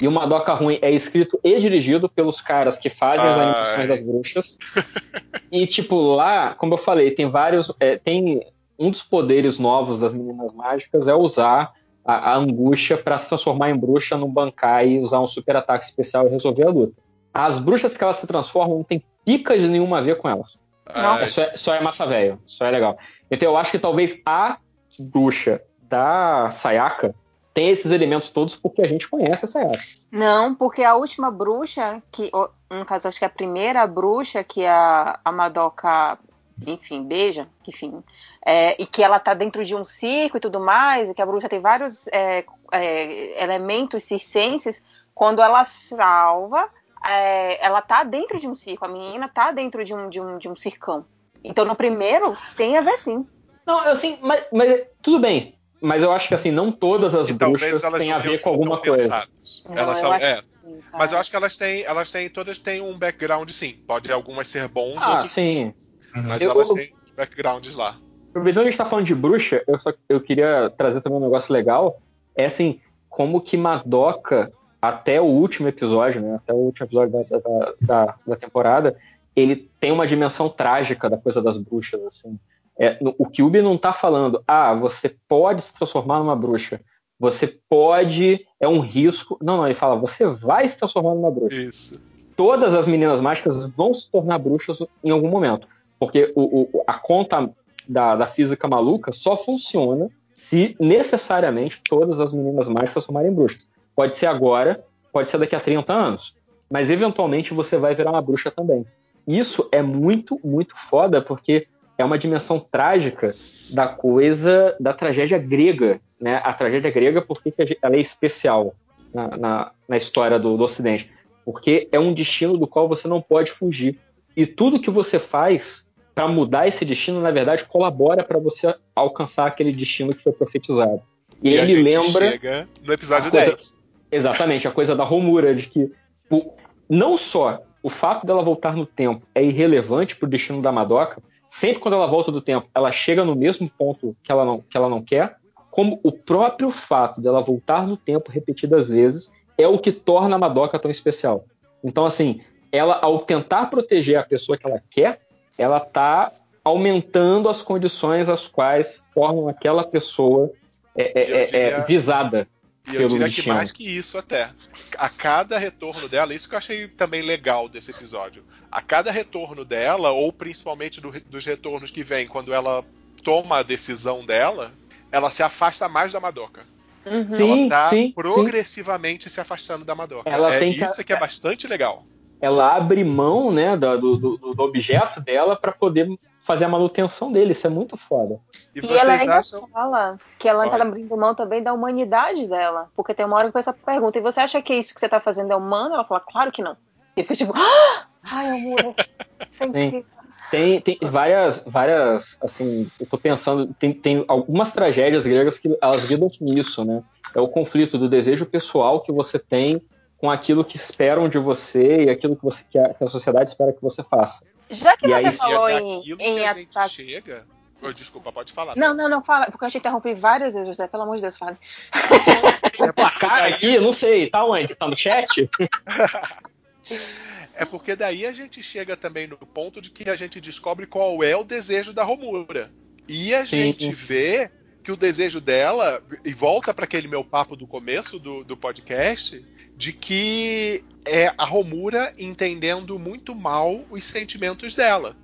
E 0.00 0.08
uma 0.08 0.26
doca 0.26 0.52
ruim 0.52 0.78
é 0.82 0.90
escrito 0.90 1.38
e 1.42 1.58
dirigido 1.58 2.08
pelos 2.08 2.40
caras 2.40 2.76
que 2.76 2.90
fazem 2.90 3.28
as 3.28 3.36
Ai. 3.36 3.44
animações 3.44 3.88
das 3.88 4.02
bruxas. 4.02 4.58
e, 5.50 5.66
tipo, 5.66 5.96
lá, 6.14 6.54
como 6.54 6.74
eu 6.74 6.78
falei, 6.78 7.10
tem 7.12 7.30
vários. 7.30 7.72
é, 7.78 7.96
tem 7.96 8.44
um 8.78 8.90
dos 8.90 9.02
poderes 9.02 9.58
novos 9.58 9.98
das 9.98 10.12
meninas 10.12 10.52
mágicas 10.52 11.08
é 11.08 11.14
usar 11.14 11.72
a, 12.04 12.32
a 12.32 12.36
angústia 12.36 12.96
para 12.96 13.18
se 13.18 13.28
transformar 13.28 13.70
em 13.70 13.76
bruxa 13.76 14.16
no 14.16 14.28
bancar 14.28 14.86
e 14.86 14.98
usar 14.98 15.20
um 15.20 15.26
super 15.26 15.56
ataque 15.56 15.84
especial 15.84 16.26
e 16.26 16.30
resolver 16.30 16.64
a 16.64 16.70
luta. 16.70 16.94
As 17.32 17.56
bruxas 17.56 17.96
que 17.96 18.04
elas 18.04 18.16
se 18.16 18.26
transformam 18.26 18.78
não 18.78 18.84
tem 18.84 19.02
pica 19.24 19.58
de 19.58 19.68
nenhuma 19.68 19.98
a 19.98 20.00
ver 20.00 20.16
com 20.16 20.28
elas. 20.28 20.58
Ah, 20.86 21.18
Só 21.26 21.42
é, 21.42 21.56
só 21.56 21.74
é 21.74 21.80
massa 21.80 22.06
velho, 22.06 22.38
só 22.46 22.64
é 22.64 22.70
legal. 22.70 22.96
Então 23.30 23.50
eu 23.50 23.56
acho 23.56 23.72
que 23.72 23.78
talvez 23.78 24.20
a 24.24 24.58
bruxa 25.00 25.60
da 25.82 26.50
Sayaka 26.50 27.14
tenha 27.56 27.72
esses 27.72 27.90
elementos 27.90 28.28
todos 28.28 28.54
porque 28.54 28.82
a 28.82 28.86
gente 28.86 29.08
conhece 29.08 29.46
a 29.46 29.48
Sayaka. 29.48 29.82
Não, 30.12 30.54
porque 30.54 30.84
a 30.84 30.94
última 30.94 31.30
bruxa, 31.30 32.02
que, 32.12 32.30
no 32.70 32.84
caso, 32.84 33.08
acho 33.08 33.18
que 33.18 33.24
a 33.24 33.30
primeira 33.30 33.86
bruxa 33.86 34.44
que 34.44 34.66
a, 34.66 35.18
a 35.24 35.32
Madoka, 35.32 36.18
enfim, 36.66 37.02
beija, 37.02 37.48
enfim, 37.66 38.04
é, 38.44 38.80
e 38.80 38.84
que 38.84 39.02
ela 39.02 39.18
tá 39.18 39.32
dentro 39.32 39.64
de 39.64 39.74
um 39.74 39.86
circo 39.86 40.36
e 40.36 40.40
tudo 40.40 40.60
mais, 40.60 41.08
e 41.08 41.14
que 41.14 41.22
a 41.22 41.24
bruxa 41.24 41.48
tem 41.48 41.58
vários 41.58 42.06
é, 42.08 42.44
é, 42.72 43.42
elementos 43.42 44.04
circenses, 44.04 44.84
quando 45.14 45.40
ela 45.40 45.64
salva, 45.64 46.68
é, 47.08 47.64
ela 47.64 47.80
tá 47.80 48.04
dentro 48.04 48.38
de 48.38 48.46
um 48.46 48.54
circo, 48.54 48.84
a 48.84 48.88
menina 48.88 49.30
tá 49.32 49.50
dentro 49.50 49.82
de 49.82 49.94
um, 49.94 50.10
de 50.10 50.20
um, 50.20 50.36
de 50.36 50.46
um 50.46 50.56
circão. 50.56 51.06
Então 51.42 51.64
no 51.64 51.74
primeiro 51.74 52.36
tem 52.54 52.76
a 52.76 52.82
ver 52.82 52.98
sim. 52.98 53.26
Não, 53.64 53.78
assim, 53.78 54.18
mas, 54.20 54.44
mas 54.52 54.82
tudo 55.00 55.20
bem. 55.20 55.55
Mas 55.80 56.02
eu 56.02 56.10
acho 56.12 56.28
que 56.28 56.34
assim, 56.34 56.50
não 56.50 56.72
todas 56.72 57.14
as 57.14 57.28
e 57.28 57.32
bruxas 57.32 57.82
têm 57.98 58.12
a 58.12 58.18
ver 58.18 58.40
com 58.40 58.48
alguma 58.50 58.80
coisa. 58.80 59.26
Não, 59.68 59.76
elas 59.76 59.98
são, 59.98 60.14
é, 60.14 60.42
Sim. 60.66 60.80
Mas 60.92 61.12
eu 61.12 61.18
acho 61.18 61.30
que 61.30 61.36
elas 61.36 61.56
têm, 61.56 61.82
elas 61.84 62.10
têm, 62.10 62.28
todas 62.28 62.58
têm 62.58 62.80
um 62.80 62.98
background 62.98 63.48
sim. 63.50 63.76
Pode 63.86 64.10
algumas 64.10 64.48
ser 64.48 64.66
bons, 64.68 65.02
Ah, 65.02 65.12
outros, 65.12 65.30
sim. 65.32 65.72
mas 66.12 66.42
Eu- 66.42 66.50
elas 66.50 66.68
têm 66.70 66.92
backgrounds 67.16 67.74
lá. 67.74 67.98
Aproveitando 68.30 68.64
que 68.64 68.68
a 68.68 68.70
gente 68.70 68.78
tá 68.78 68.84
falando 68.84 69.06
de 69.06 69.14
bruxa, 69.14 69.62
eu, 69.66 69.78
só, 69.80 69.92
eu 70.08 70.20
queria 70.20 70.70
trazer 70.76 71.00
também 71.00 71.18
um 71.18 71.22
negócio 71.22 71.52
legal. 71.52 72.02
É 72.36 72.46
assim, 72.46 72.80
como 73.08 73.40
que 73.40 73.56
Madoka, 73.56 74.52
até 74.82 75.20
o 75.20 75.24
último 75.24 75.68
episódio, 75.68 76.20
né? 76.20 76.34
Até 76.36 76.52
o 76.52 76.56
último 76.56 76.86
episódio 76.86 77.12
da, 77.12 77.38
da, 77.38 77.72
da, 77.80 78.14
da 78.26 78.36
temporada, 78.36 78.98
ele 79.34 79.70
tem 79.80 79.92
uma 79.92 80.06
dimensão 80.06 80.48
trágica 80.48 81.08
da 81.08 81.16
coisa 81.16 81.40
das 81.40 81.56
bruxas, 81.56 82.02
assim. 82.04 82.38
É, 82.78 83.02
no- 83.02 83.14
o 83.18 83.26
Kyubi 83.26 83.62
não 83.62 83.76
tá 83.78 83.92
falando, 83.92 84.42
ah, 84.46 84.74
você 84.74 85.14
pode 85.28 85.62
se 85.62 85.74
transformar 85.74 86.18
numa 86.18 86.36
bruxa. 86.36 86.80
Você 87.18 87.58
pode. 87.68 88.44
É 88.60 88.68
um 88.68 88.80
risco. 88.80 89.38
Não, 89.42 89.56
não, 89.56 89.64
ele 89.66 89.74
fala, 89.74 89.96
você 89.96 90.26
vai 90.26 90.68
se 90.68 90.76
transformar 90.78 91.14
numa 91.14 91.30
bruxa 91.30 91.56
Isso. 91.56 92.00
todas 92.36 92.74
as 92.74 92.86
meninas 92.86 93.20
mágicas 93.20 93.64
vão 93.74 93.94
se 93.94 94.10
tornar 94.10 94.38
bruxas 94.38 94.78
em 95.02 95.10
algum 95.10 95.28
momento. 95.28 95.66
Porque 95.98 96.30
o, 96.36 96.62
o- 96.78 96.84
a 96.86 96.94
conta 96.94 97.50
da, 97.88 98.14
da 98.16 98.26
física 98.26 98.68
maluca 98.68 99.10
só 99.12 99.36
funciona 99.36 100.08
se 100.34 100.76
necessariamente 100.78 101.80
todas 101.88 102.20
as 102.20 102.32
meninas 102.32 102.68
mágicas 102.68 102.90
se 102.90 102.94
transformarem 102.94 103.30
em 103.30 103.34
bruxas. 103.34 103.66
Pode 103.94 104.16
ser 104.16 104.26
agora, 104.26 104.84
pode 105.10 105.30
ser 105.30 105.38
daqui 105.38 105.56
a 105.56 105.60
30 105.60 105.94
anos. 105.94 106.34
Mas 106.70 106.90
eventualmente 106.90 107.54
você 107.54 107.78
vai 107.78 107.94
virar 107.94 108.10
uma 108.10 108.20
bruxa 108.20 108.50
também. 108.50 108.84
Isso 109.26 109.66
é 109.72 109.80
muito, 109.80 110.38
muito 110.44 110.76
foda, 110.76 111.22
porque 111.22 111.66
é 111.98 112.04
uma 112.04 112.18
dimensão 112.18 112.58
trágica 112.58 113.34
da 113.70 113.86
coisa 113.88 114.76
da 114.78 114.92
tragédia 114.92 115.38
grega. 115.38 116.00
Né? 116.20 116.40
A 116.44 116.52
tragédia 116.52 116.90
grega, 116.90 117.20
por 117.20 117.42
que 117.42 117.52
ela 117.82 117.96
é 117.96 118.00
especial 118.00 118.74
na, 119.12 119.36
na, 119.36 119.70
na 119.88 119.96
história 119.96 120.38
do, 120.38 120.56
do 120.56 120.64
Ocidente? 120.64 121.10
porque 121.44 121.88
é 121.92 122.00
um 122.00 122.12
destino 122.12 122.58
do 122.58 122.66
qual 122.66 122.88
você 122.88 123.06
não 123.06 123.22
pode 123.22 123.52
fugir. 123.52 123.96
E 124.36 124.44
tudo 124.44 124.80
que 124.80 124.90
você 124.90 125.16
faz 125.20 125.86
para 126.12 126.26
mudar 126.26 126.66
esse 126.66 126.84
destino, 126.84 127.20
na 127.20 127.30
verdade, 127.30 127.64
colabora 127.64 128.24
para 128.24 128.36
você 128.36 128.74
alcançar 128.96 129.46
aquele 129.46 129.70
destino 129.72 130.12
que 130.12 130.24
foi 130.24 130.32
profetizado. 130.32 131.00
E, 131.40 131.56
a 131.56 131.62
ele 131.62 131.80
lembra 131.84 132.30
chega 132.32 132.68
no 132.82 132.92
episódio 132.92 133.30
coisa- 133.30 133.46
10. 133.52 133.76
exatamente 134.10 134.66
a 134.66 134.72
coisa 134.72 134.96
da 134.96 135.04
Romura, 135.04 135.54
de 135.54 135.68
que 135.68 135.88
o- 136.28 136.52
não 136.90 137.16
só 137.16 137.62
o 137.80 137.88
fato 137.90 138.26
dela 138.26 138.42
voltar 138.42 138.74
no 138.74 138.84
tempo 138.84 139.24
é 139.32 139.44
irrelevante 139.44 140.16
para 140.16 140.26
o 140.26 140.30
destino 140.30 140.60
da 140.60 140.72
Madoka, 140.72 141.22
sempre 141.60 141.80
quando 141.80 141.94
ela 141.94 142.06
volta 142.06 142.30
do 142.30 142.40
tempo, 142.40 142.68
ela 142.74 142.92
chega 142.92 143.24
no 143.24 143.34
mesmo 143.34 143.70
ponto 143.70 144.16
que 144.22 144.30
ela 144.30 144.44
não, 144.44 144.60
que 144.60 144.76
ela 144.76 144.88
não 144.88 145.02
quer, 145.02 145.36
como 145.70 146.00
o 146.02 146.12
próprio 146.12 146.70
fato 146.70 147.20
dela 147.20 147.40
voltar 147.40 147.86
no 147.86 147.96
tempo 147.96 148.30
repetidas 148.30 148.88
vezes 148.88 149.32
é 149.58 149.66
o 149.66 149.78
que 149.78 149.92
torna 149.92 150.36
a 150.36 150.38
Madoka 150.38 150.78
tão 150.78 150.90
especial. 150.90 151.44
Então, 151.82 152.04
assim, 152.04 152.40
ela, 152.70 152.98
ao 153.02 153.20
tentar 153.20 153.66
proteger 153.66 154.18
a 154.18 154.22
pessoa 154.22 154.58
que 154.58 154.68
ela 154.68 154.82
quer, 154.90 155.20
ela 155.56 155.80
tá 155.80 156.32
aumentando 156.62 157.48
as 157.48 157.62
condições 157.62 158.28
às 158.28 158.46
quais 158.46 159.06
formam 159.14 159.48
aquela 159.48 159.84
pessoa 159.84 160.50
é, 160.96 161.02
é, 161.04 161.22
é, 161.22 161.42
é, 161.42 161.46
diria- 161.46 161.84
visada. 161.84 162.48
E 162.88 162.94
eu 162.94 163.08
diria 163.08 163.28
que 163.28 163.48
mais 163.48 163.72
que 163.72 163.88
isso 163.88 164.16
até. 164.18 164.50
A 164.98 165.08
cada 165.08 165.58
retorno 165.58 166.08
dela, 166.08 166.34
isso 166.34 166.48
que 166.48 166.54
eu 166.54 166.58
achei 166.58 166.88
também 166.88 167.22
legal 167.22 167.68
desse 167.68 167.90
episódio. 167.90 168.44
A 168.70 168.80
cada 168.80 169.10
retorno 169.10 169.64
dela, 169.64 170.10
ou 170.10 170.32
principalmente 170.32 171.00
do- 171.00 171.12
dos 171.26 171.44
retornos 171.44 171.90
que 171.90 172.02
vem 172.02 172.26
quando 172.26 172.52
ela 172.54 172.84
toma 173.24 173.58
a 173.58 173.62
decisão 173.62 174.24
dela, 174.24 174.72
ela 175.10 175.30
se 175.30 175.42
afasta 175.42 175.88
mais 175.88 176.12
da 176.12 176.20
Madoka. 176.20 176.64
Uhum. 177.04 177.28
Sim, 177.30 177.60
ela 177.66 177.68
tá 177.70 177.90
sim, 177.90 178.06
sim. 178.06 178.12
progressivamente 178.12 179.28
se 179.30 179.40
afastando 179.40 179.84
da 179.84 179.94
Madoka. 179.94 180.28
Ela 180.28 180.54
é 180.54 180.64
isso 180.66 181.04
que 181.04 181.12
é 181.12 181.18
bastante 181.18 181.66
legal. 181.66 182.06
ela 182.40 182.76
abre 182.76 183.02
mão 183.02 183.50
né, 183.52 183.76
do, 183.76 184.16
do- 184.16 184.36
do 184.54 184.62
objeto 184.62 185.20
dela 185.20 185.56
para 185.56 185.72
poder 185.72 186.08
fazer 186.46 186.64
a 186.64 186.68
manutenção 186.68 187.32
dele. 187.32 187.52
Isso 187.52 187.66
é 187.66 187.70
muito 187.70 187.96
foda. 187.96 188.38
E, 188.74 188.80
E 188.80 188.96
ela 188.96 189.14
ainda 189.14 189.38
acham. 189.38 189.66
fala 189.68 190.16
que 190.38 190.48
ela 190.48 190.68
tá 190.68 190.76
Olha. 190.76 190.84
abrindo 190.84 191.16
mão 191.16 191.34
também 191.34 191.60
da 191.60 191.72
humanidade 191.72 192.46
dela. 192.46 192.88
Porque 192.94 193.12
tem 193.12 193.26
uma 193.26 193.36
hora 193.36 193.50
que 193.50 193.58
a 193.58 193.60
pessoa 193.60 193.76
pergunta, 193.84 194.18
e 194.18 194.22
você 194.22 194.40
acha 194.40 194.62
que 194.62 194.72
isso 194.72 194.94
que 194.94 195.00
você 195.00 195.08
tá 195.08 195.18
fazendo 195.20 195.52
é 195.52 195.56
humano? 195.56 195.94
Ela 195.94 196.04
fala, 196.04 196.20
claro 196.20 196.52
que 196.52 196.62
não. 196.62 196.76
E 197.16 197.22
depois, 197.22 197.36
tipo, 197.36 197.52
ah! 197.56 198.06
ai, 198.30 198.48
amor, 198.48 198.94
é 199.60 199.64
incrível. 199.64 200.04
Tem, 200.48 200.80
tem 200.80 200.98
várias, 201.02 201.64
várias, 201.66 202.36
assim, 202.40 202.88
eu 203.00 203.06
tô 203.06 203.18
pensando, 203.18 203.74
tem, 203.74 203.92
tem 203.92 204.24
algumas 204.28 204.70
tragédias 204.70 205.26
gregas 205.26 205.58
que 205.58 205.76
elas 205.82 206.04
lidam 206.04 206.30
com 206.30 206.44
isso, 206.54 206.84
né? 206.84 207.02
É 207.34 207.40
o 207.40 207.48
conflito 207.48 207.98
do 207.98 208.08
desejo 208.08 208.46
pessoal 208.46 209.00
que 209.00 209.10
você 209.10 209.40
tem 209.40 209.82
com 210.18 210.30
aquilo 210.30 210.64
que 210.64 210.76
esperam 210.76 211.28
de 211.28 211.38
você 211.38 212.04
e 212.04 212.10
aquilo 212.10 212.36
que, 212.36 212.44
você, 212.44 212.64
que, 212.70 212.78
a, 212.78 212.94
que 212.94 213.02
a 213.02 213.08
sociedade 213.08 213.50
espera 213.50 213.72
que 213.72 213.82
você 213.82 214.04
faça. 214.04 214.44
Já 214.70 214.96
que 214.96 215.06
E 215.06 215.10
você 215.10 215.26
aí, 215.26 215.32
falou 215.32 215.68
é 215.68 215.80
em, 215.80 215.98
em 215.98 216.16
que 216.16 216.44
a 216.44 216.54
gente 216.54 216.78
ataque. 216.78 216.94
chega. 216.94 217.46
Oh, 217.82 217.92
desculpa, 217.92 218.32
pode 218.32 218.52
falar. 218.52 218.74
Não, 218.76 218.94
não, 218.94 219.08
não, 219.08 219.22
fala, 219.22 219.46
porque 219.46 219.64
eu 219.64 219.70
te 219.70 219.78
interrompi 219.78 220.14
várias 220.14 220.54
vezes, 220.54 220.68
José, 220.68 220.88
pelo 220.88 221.02
amor 221.02 221.16
de 221.16 221.22
Deus, 221.22 221.36
fala. 221.36 221.58
É 222.78 223.26
daí, 223.26 223.54
aqui, 223.54 223.78
não 223.78 223.92
sei, 223.92 224.28
tá 224.28 224.44
onde? 224.44 224.74
Tá 224.74 224.86
no 224.86 224.96
chat? 224.96 225.48
é 227.54 227.64
porque 227.64 227.96
daí 227.96 228.26
a 228.26 228.32
gente 228.32 228.62
chega 228.62 228.96
também 228.96 229.26
no 229.26 229.38
ponto 229.38 229.80
de 229.80 229.90
que 229.90 230.10
a 230.10 230.14
gente 230.14 230.40
descobre 230.42 230.86
qual 230.86 231.22
é 231.22 231.34
o 231.34 231.44
desejo 231.44 231.94
da 231.94 232.04
Romura. 232.04 232.70
E 233.08 233.34
a 233.34 233.46
Sim. 233.46 233.72
gente 233.72 233.90
vê 233.92 234.50
que 234.86 234.92
o 234.92 234.96
desejo 234.96 235.40
dela, 235.40 236.00
e 236.24 236.32
volta 236.32 236.72
para 236.72 236.84
aquele 236.84 237.08
meu 237.08 237.24
papo 237.24 237.56
do 237.56 237.66
começo 237.66 238.20
do, 238.20 238.44
do 238.44 238.56
podcast, 238.56 239.44
de 239.76 239.92
que 239.92 240.84
é 241.04 241.34
a 241.36 241.44
Romura 241.44 242.14
entendendo 242.16 242.96
muito 242.96 243.34
mal 243.34 243.80
os 243.90 244.04
sentimentos 244.04 244.76
dela. 244.76 245.16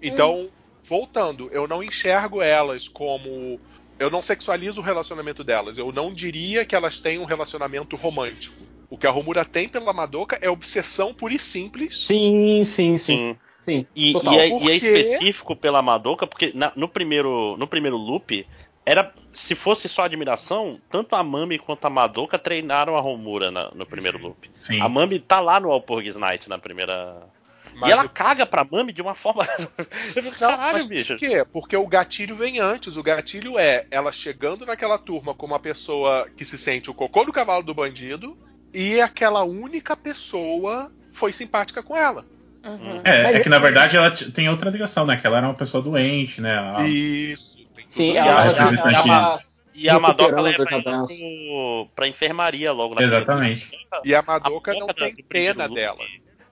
Então, 0.00 0.48
voltando, 0.82 1.50
eu 1.52 1.68
não 1.68 1.82
enxergo 1.82 2.40
elas 2.40 2.88
como. 2.88 3.60
Eu 3.98 4.08
não 4.10 4.22
sexualizo 4.22 4.80
o 4.80 4.84
relacionamento 4.84 5.44
delas. 5.44 5.76
Eu 5.76 5.92
não 5.92 6.10
diria 6.10 6.64
que 6.64 6.74
elas 6.74 6.98
têm 7.02 7.18
um 7.18 7.26
relacionamento 7.26 7.96
romântico. 7.96 8.56
O 8.88 8.96
que 8.96 9.06
a 9.06 9.10
Romura 9.10 9.44
tem 9.44 9.68
pela 9.68 9.92
Madoka 9.92 10.38
é 10.40 10.48
obsessão 10.48 11.12
pura 11.12 11.34
e 11.34 11.38
simples. 11.38 12.06
Sim, 12.06 12.64
sim, 12.64 12.96
sim. 12.96 12.96
Sim. 12.96 13.36
Sim, 13.64 13.86
E, 13.94 14.10
e 14.10 14.16
é, 14.38 14.48
Por 14.48 14.62
e 14.62 14.70
é 14.70 14.76
específico 14.76 15.54
pela 15.54 15.80
Madoka, 15.80 16.26
porque 16.26 16.50
na- 16.52 16.72
no, 16.74 16.88
primeiro, 16.88 17.56
no 17.56 17.66
primeiro 17.68 17.96
loop, 17.96 18.44
era 18.84 19.12
se 19.32 19.54
fosse 19.54 19.88
só 19.88 20.02
admiração, 20.02 20.78
tanto 20.90 21.14
a 21.16 21.22
Mami 21.22 21.58
quanto 21.58 21.84
a 21.86 21.90
Madoka 21.90 22.38
treinaram 22.38 22.96
a 22.96 23.00
Romura 23.00 23.50
na- 23.50 23.70
no 23.74 23.86
primeiro 23.86 24.18
loop. 24.18 24.50
Sim. 24.62 24.80
A 24.80 24.88
Mami 24.88 25.18
tá 25.18 25.40
lá 25.40 25.58
no 25.60 25.68
Walpurgis 25.68 26.16
Night 26.16 26.48
na 26.48 26.58
primeira. 26.58 27.22
Mas 27.74 27.88
e 27.88 27.92
ela 27.92 28.04
o- 28.04 28.08
caga 28.10 28.44
pra 28.44 28.66
Mami 28.70 28.92
de 28.92 29.00
uma 29.00 29.14
forma. 29.14 29.46
Eu 30.14 30.22
fico, 30.22 30.36
Não, 30.40 30.50
caralho, 30.50 30.72
mas 30.74 30.86
bicho. 30.88 31.14
por 31.14 31.18
quê? 31.18 31.44
Porque 31.50 31.76
o 31.76 31.86
gatilho 31.86 32.36
vem 32.36 32.60
antes. 32.60 32.96
O 32.98 33.02
gatilho 33.02 33.58
é 33.58 33.86
ela 33.90 34.12
chegando 34.12 34.66
naquela 34.66 34.98
turma 34.98 35.32
como 35.34 35.54
uma 35.54 35.60
pessoa 35.60 36.28
que 36.36 36.44
se 36.44 36.58
sente 36.58 36.90
o 36.90 36.94
cocô 36.94 37.24
do 37.24 37.32
cavalo 37.32 37.62
do 37.62 37.72
bandido 37.72 38.36
e 38.74 39.00
aquela 39.00 39.42
única 39.44 39.96
pessoa 39.96 40.92
foi 41.10 41.32
simpática 41.32 41.82
com 41.82 41.96
ela. 41.96 42.26
Uhum. 42.64 43.00
É, 43.04 43.34
é 43.38 43.40
que 43.40 43.48
na 43.48 43.58
verdade 43.58 43.96
ela 43.96 44.10
tem 44.10 44.48
outra 44.48 44.70
ligação, 44.70 45.04
né? 45.04 45.16
Que 45.16 45.26
ela 45.26 45.38
era 45.38 45.46
uma 45.48 45.54
pessoa 45.54 45.82
doente, 45.82 46.40
né? 46.40 46.56
A- 46.76 46.86
Isso. 46.86 47.51
Tem 47.94 48.12
Sim, 48.12 48.16
ela, 48.18 48.42
ela, 48.44 48.90
ela 48.92 49.36
E 49.74 49.88
a 49.88 49.98
Madoka 49.98 50.40
leva 50.40 50.64
pro, 50.66 51.88
pra 51.94 52.08
enfermaria 52.08 52.72
logo 52.72 52.94
na 52.94 53.02
Exatamente. 53.02 53.70
E 54.04 54.14
a 54.14 54.22
Madoka 54.22 54.70
A 54.70 54.74
não 54.74 54.80
Madoka 54.86 55.04
tem 55.04 55.14
do 55.14 55.24
primeiro 55.24 55.54
pena 55.54 55.66
loop- 55.66 55.74
dela. 55.74 56.04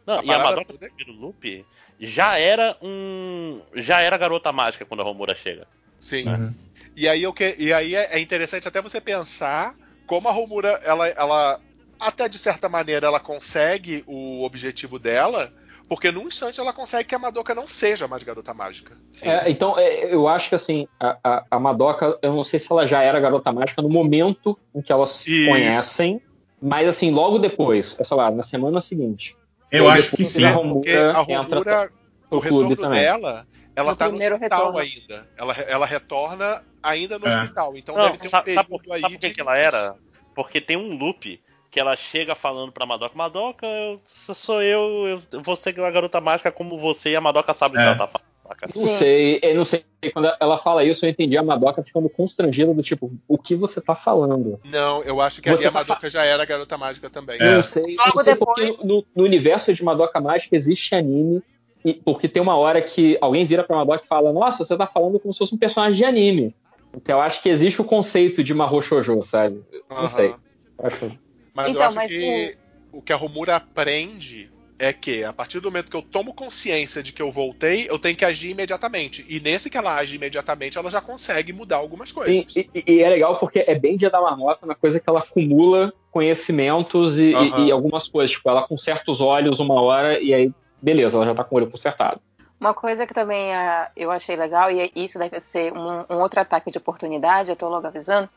Não, 0.07 0.19
A 0.21 0.25
e 0.25 0.33
a 0.33 0.39
Madoka 0.39 0.73
do 0.73 0.79
toda 0.79 0.87
é- 0.87 0.91
primeiro 0.91 1.21
loop 1.21 1.67
já 1.99 2.39
era 2.39 2.77
um. 2.81 3.61
Já 3.75 4.01
era 4.01 4.17
garota 4.17 4.51
mágica 4.53 4.85
quando 4.87 5.01
a 5.01 5.05
Romura 5.05 5.35
chega. 5.35 5.67
Sim. 5.99 6.29
Uhum. 6.29 6.55
E 6.97 7.07
aí, 7.09 7.27
o 7.27 7.33
que, 7.33 7.55
e 7.59 7.73
aí 7.73 7.95
é 7.95 8.17
é 8.17 8.19
interessante 8.19 8.67
até 8.67 8.81
você 8.81 9.01
pensar 9.01 9.75
como 10.07 10.29
a 10.29 10.33
Romura, 10.33 10.81
ela, 10.83 11.07
ela 11.09 11.61
até 12.01 12.29
de 12.29 12.39
certa 12.39 12.69
maneira, 12.69 13.07
ela 13.07 13.21
consegue 13.21 14.03
o 14.07 14.43
objetivo 14.45 14.99
dela, 14.99 15.53
porque 15.91 16.13
num 16.13 16.29
instante 16.29 16.61
ela 16.61 16.73
consegue 16.73 17.09
que 17.09 17.17
a 17.17 17.19
Madoka 17.19 17.53
não 17.53 17.67
seja 17.67 18.07
mais 18.07 18.23
garota 18.23 18.55
mágica. 18.55 18.97
É, 19.21 19.51
então, 19.51 19.77
é, 19.77 20.05
eu 20.15 20.29
acho 20.29 20.49
que 20.49 20.55
assim, 20.55 20.87
a, 21.01 21.19
a, 21.25 21.45
a 21.51 21.59
Madoka, 21.59 22.17
eu 22.23 22.33
não 22.33 22.45
sei 22.45 22.61
se 22.61 22.71
ela 22.71 22.87
já 22.87 23.03
era 23.03 23.19
garota 23.19 23.51
mágica 23.51 23.83
no 23.83 23.89
momento 23.89 24.57
em 24.73 24.81
que 24.81 24.93
elas 24.93 25.09
se 25.09 25.45
conhecem, 25.45 26.23
mas 26.63 26.87
assim, 26.87 27.11
logo 27.11 27.41
depois, 27.41 27.97
sei 28.01 28.17
lá, 28.17 28.31
na 28.31 28.45
semana 28.45 28.81
seguinte. 28.81 29.35
Eu 29.69 29.89
acho 29.89 30.17
que 30.17 30.25
sim. 30.25 30.45
a 30.45 30.51
Porque 30.51 30.55
Romura 30.55 31.11
a 31.11 31.21
entra 31.23 31.43
Romura, 31.57 31.91
o 32.27 32.29
pro 32.29 32.41
clube 32.41 32.45
retorno 32.45 32.77
também. 32.77 33.01
dela, 33.01 33.47
ela 33.75 33.91
No 33.91 33.97
tá 33.97 34.09
no 34.09 34.17
hospital 34.17 34.39
retorno. 34.39 34.79
ainda. 34.79 35.29
Ela, 35.37 35.55
ela 35.55 35.87
retorna 35.87 36.63
ainda 36.81 37.19
no 37.19 37.27
É. 37.27 37.31
hospital. 37.31 37.77
Então 37.77 37.97
Não, 37.97 38.05
deve 38.05 38.19
ter 38.19 38.29
um 38.29 38.31
sabe, 38.31 38.45
período 38.45 38.69
sabe 38.69 38.85
por, 38.85 38.95
aí 38.95 39.01
sabe 39.01 39.15
por 39.15 39.21
que 39.21 39.29
de- 39.29 39.35
que 39.35 39.41
ela 39.41 39.57
era? 39.59 39.95
Porque 40.37 40.61
tem 40.61 40.77
um 40.77 40.97
loop 40.97 41.43
que 41.71 41.79
ela 41.79 41.97
chega 41.97 42.35
falando 42.35 42.73
pra 42.73 42.85
Madoka, 42.87 43.17
Madoka, 43.17 43.67
eu, 43.67 44.01
sou 44.35 44.61
eu, 44.63 45.21
eu 45.31 45.43
vou 45.43 45.55
ser 45.57 45.79
uma 45.79 45.91
garota 45.91 46.21
mágica 46.21 46.51
como 46.51 46.79
você, 46.79 47.11
e 47.11 47.17
a 47.17 47.21
Madoka 47.21 47.55
sabe 47.55 47.77
o 47.77 47.79
que 47.79 47.85
É. 47.85 47.87
ela 47.87 47.97
tá 47.97 48.07
falando. 48.09 48.31
Não 48.75 48.89
sei, 48.89 49.39
eu 49.43 49.55
não 49.55 49.65
sei. 49.65 49.85
Quando 50.13 50.29
ela 50.41 50.59
fala 50.59 50.83
isso, 50.83 51.07
eu 51.07 51.11
entendi 51.11 51.39
a 51.39 51.43
Madoka 51.43 51.85
ficando 51.85 52.09
constrangida 52.11 52.75
do 52.75 52.83
tipo, 52.83 53.13
o 53.29 53.39
que 53.39 53.55
você 53.55 53.81
tá 53.81 53.95
falando? 53.95 54.59
Não, 54.65 55.05
eu 55.05 55.21
acho 55.21 55.41
que 55.41 55.49
Você 55.49 55.59
ali 55.59 55.69
a 55.69 55.71
tá 55.71 55.79
Madoka 55.79 56.11
já 56.11 56.25
era 56.25 56.45
garota 56.45 56.77
mágica 56.77 57.09
também. 57.09 57.39
É. 57.41 57.55
Não 57.55 57.63
sei, 57.63 57.95
Logo 57.97 58.11
não 58.17 58.25
sei 58.25 58.35
depois- 58.35 58.71
porque 58.77 58.87
no, 58.87 59.07
no 59.15 59.23
universo 59.25 59.73
de 59.73 59.85
Madoka 59.85 60.21
Mágica 60.21 60.57
existe 60.57 60.97
anime, 60.97 61.41
e, 61.85 61.95
porque 61.95 62.27
tem 62.29 62.43
uma 62.43 62.57
hora 62.57 62.83
que 62.83 63.17
alguém 63.21 63.47
vira 63.47 63.63
pra 63.63 63.77
Madoka 63.77 64.03
e 64.05 64.09
fala, 64.09 64.33
nossa, 64.33 64.65
você 64.65 64.77
tá 64.77 64.87
falando 64.89 65.21
como 65.21 65.33
se 65.33 65.39
fosse 65.39 65.55
um 65.55 65.59
personagem 65.59 65.97
de 65.99 66.05
anime. 66.05 66.55
Então 66.93 67.19
eu 67.19 67.23
acho 67.23 67.41
que 67.41 67.49
existe 67.49 67.81
o 67.81 67.85
conceito 67.85 68.43
de 68.43 68.53
Mahou 68.53 68.83
Shoujo, 68.83 69.23
sabe? 69.23 69.63
Não 69.89 70.11
sei. 70.11 70.35
Acho- 70.83 71.13
Mas 71.55 71.67
eu 71.67 71.73
Então, 71.73 71.87
acho 71.87 71.97
mas 71.97 72.09
que 72.09 72.57
o 72.93 73.03
que 73.03 73.13
a 73.13 73.17
Romura 73.17 73.57
aprende 73.57 74.51
é 74.79 74.93
que, 74.95 75.23
a 75.23 75.33
partir 75.33 75.61
do 75.61 75.71
momento 75.71 75.91
que 75.91 75.97
eu 75.97 76.01
tomo 76.03 76.33
consciência 76.33 77.03
de 77.03 77.13
que 77.13 77.21
eu 77.21 77.31
voltei, 77.31 77.87
eu 77.91 77.99
tenho 77.99 78.17
que 78.17 78.25
agir 78.25 78.51
imediatamente. 78.51 79.25
E 79.29 79.39
nesse 79.39 79.69
que 79.69 79.77
ela 79.77 79.95
age 79.95 80.17
imediatamente, 80.17 80.79
ela 80.79 80.91
já 80.91 81.03
consegue 81.03 81.53
mudar 81.53 81.77
algumas 81.77 82.11
coisas. 82.11 82.47
E, 82.57 82.67
e- 82.75 82.85
e 82.87 83.03
é 83.03 83.09
legal 83.11 83.39
porque 83.39 83.63
é 83.67 83.75
bem 83.79 83.97
dia 83.99 84.09
da 84.09 84.23
marmota 84.23 84.65
na 84.67 84.75
coisa 84.75 84.99
que 84.99 85.09
ela 85.09 85.21
acumula 85.21 85.93
conhecimentos 86.11 87.19
e, 87.19 87.25
e- 87.25 87.35
Aham. 87.35 87.67
e 87.67 87.71
algumas 87.71 88.09
coisas. 88.09 88.35
Tipo, 88.35 88.49
ela 88.49 88.67
conserta 88.67 89.11
os 89.11 89.21
olhos 89.21 89.61
uma 89.61 89.79
hora 89.81 90.19
e 90.19 90.33
aí, 90.33 90.51
beleza, 90.81 91.17
ela 91.17 91.27
já 91.27 91.35
tá 91.35 91.45
com 91.45 91.55
o 91.57 91.59
olho 91.59 91.71
consertado. 91.71 92.21
Uma 92.61 92.75
coisa 92.75 93.07
que 93.07 93.15
também 93.15 93.55
ah, 93.55 93.91
eu 93.97 94.11
achei 94.11 94.37
legal, 94.37 94.71
e 94.71 94.93
isso 94.95 95.19
deve 95.19 95.41
ser 95.41 95.73
um, 95.73 96.05
um 96.11 96.21
outro 96.21 96.41
ataque 96.41 96.71
de 96.71 96.77
oportunidade, 96.77 97.49
eu 97.49 97.57
tô 97.57 97.67
logo 97.71 97.87
avisando, 97.87 98.29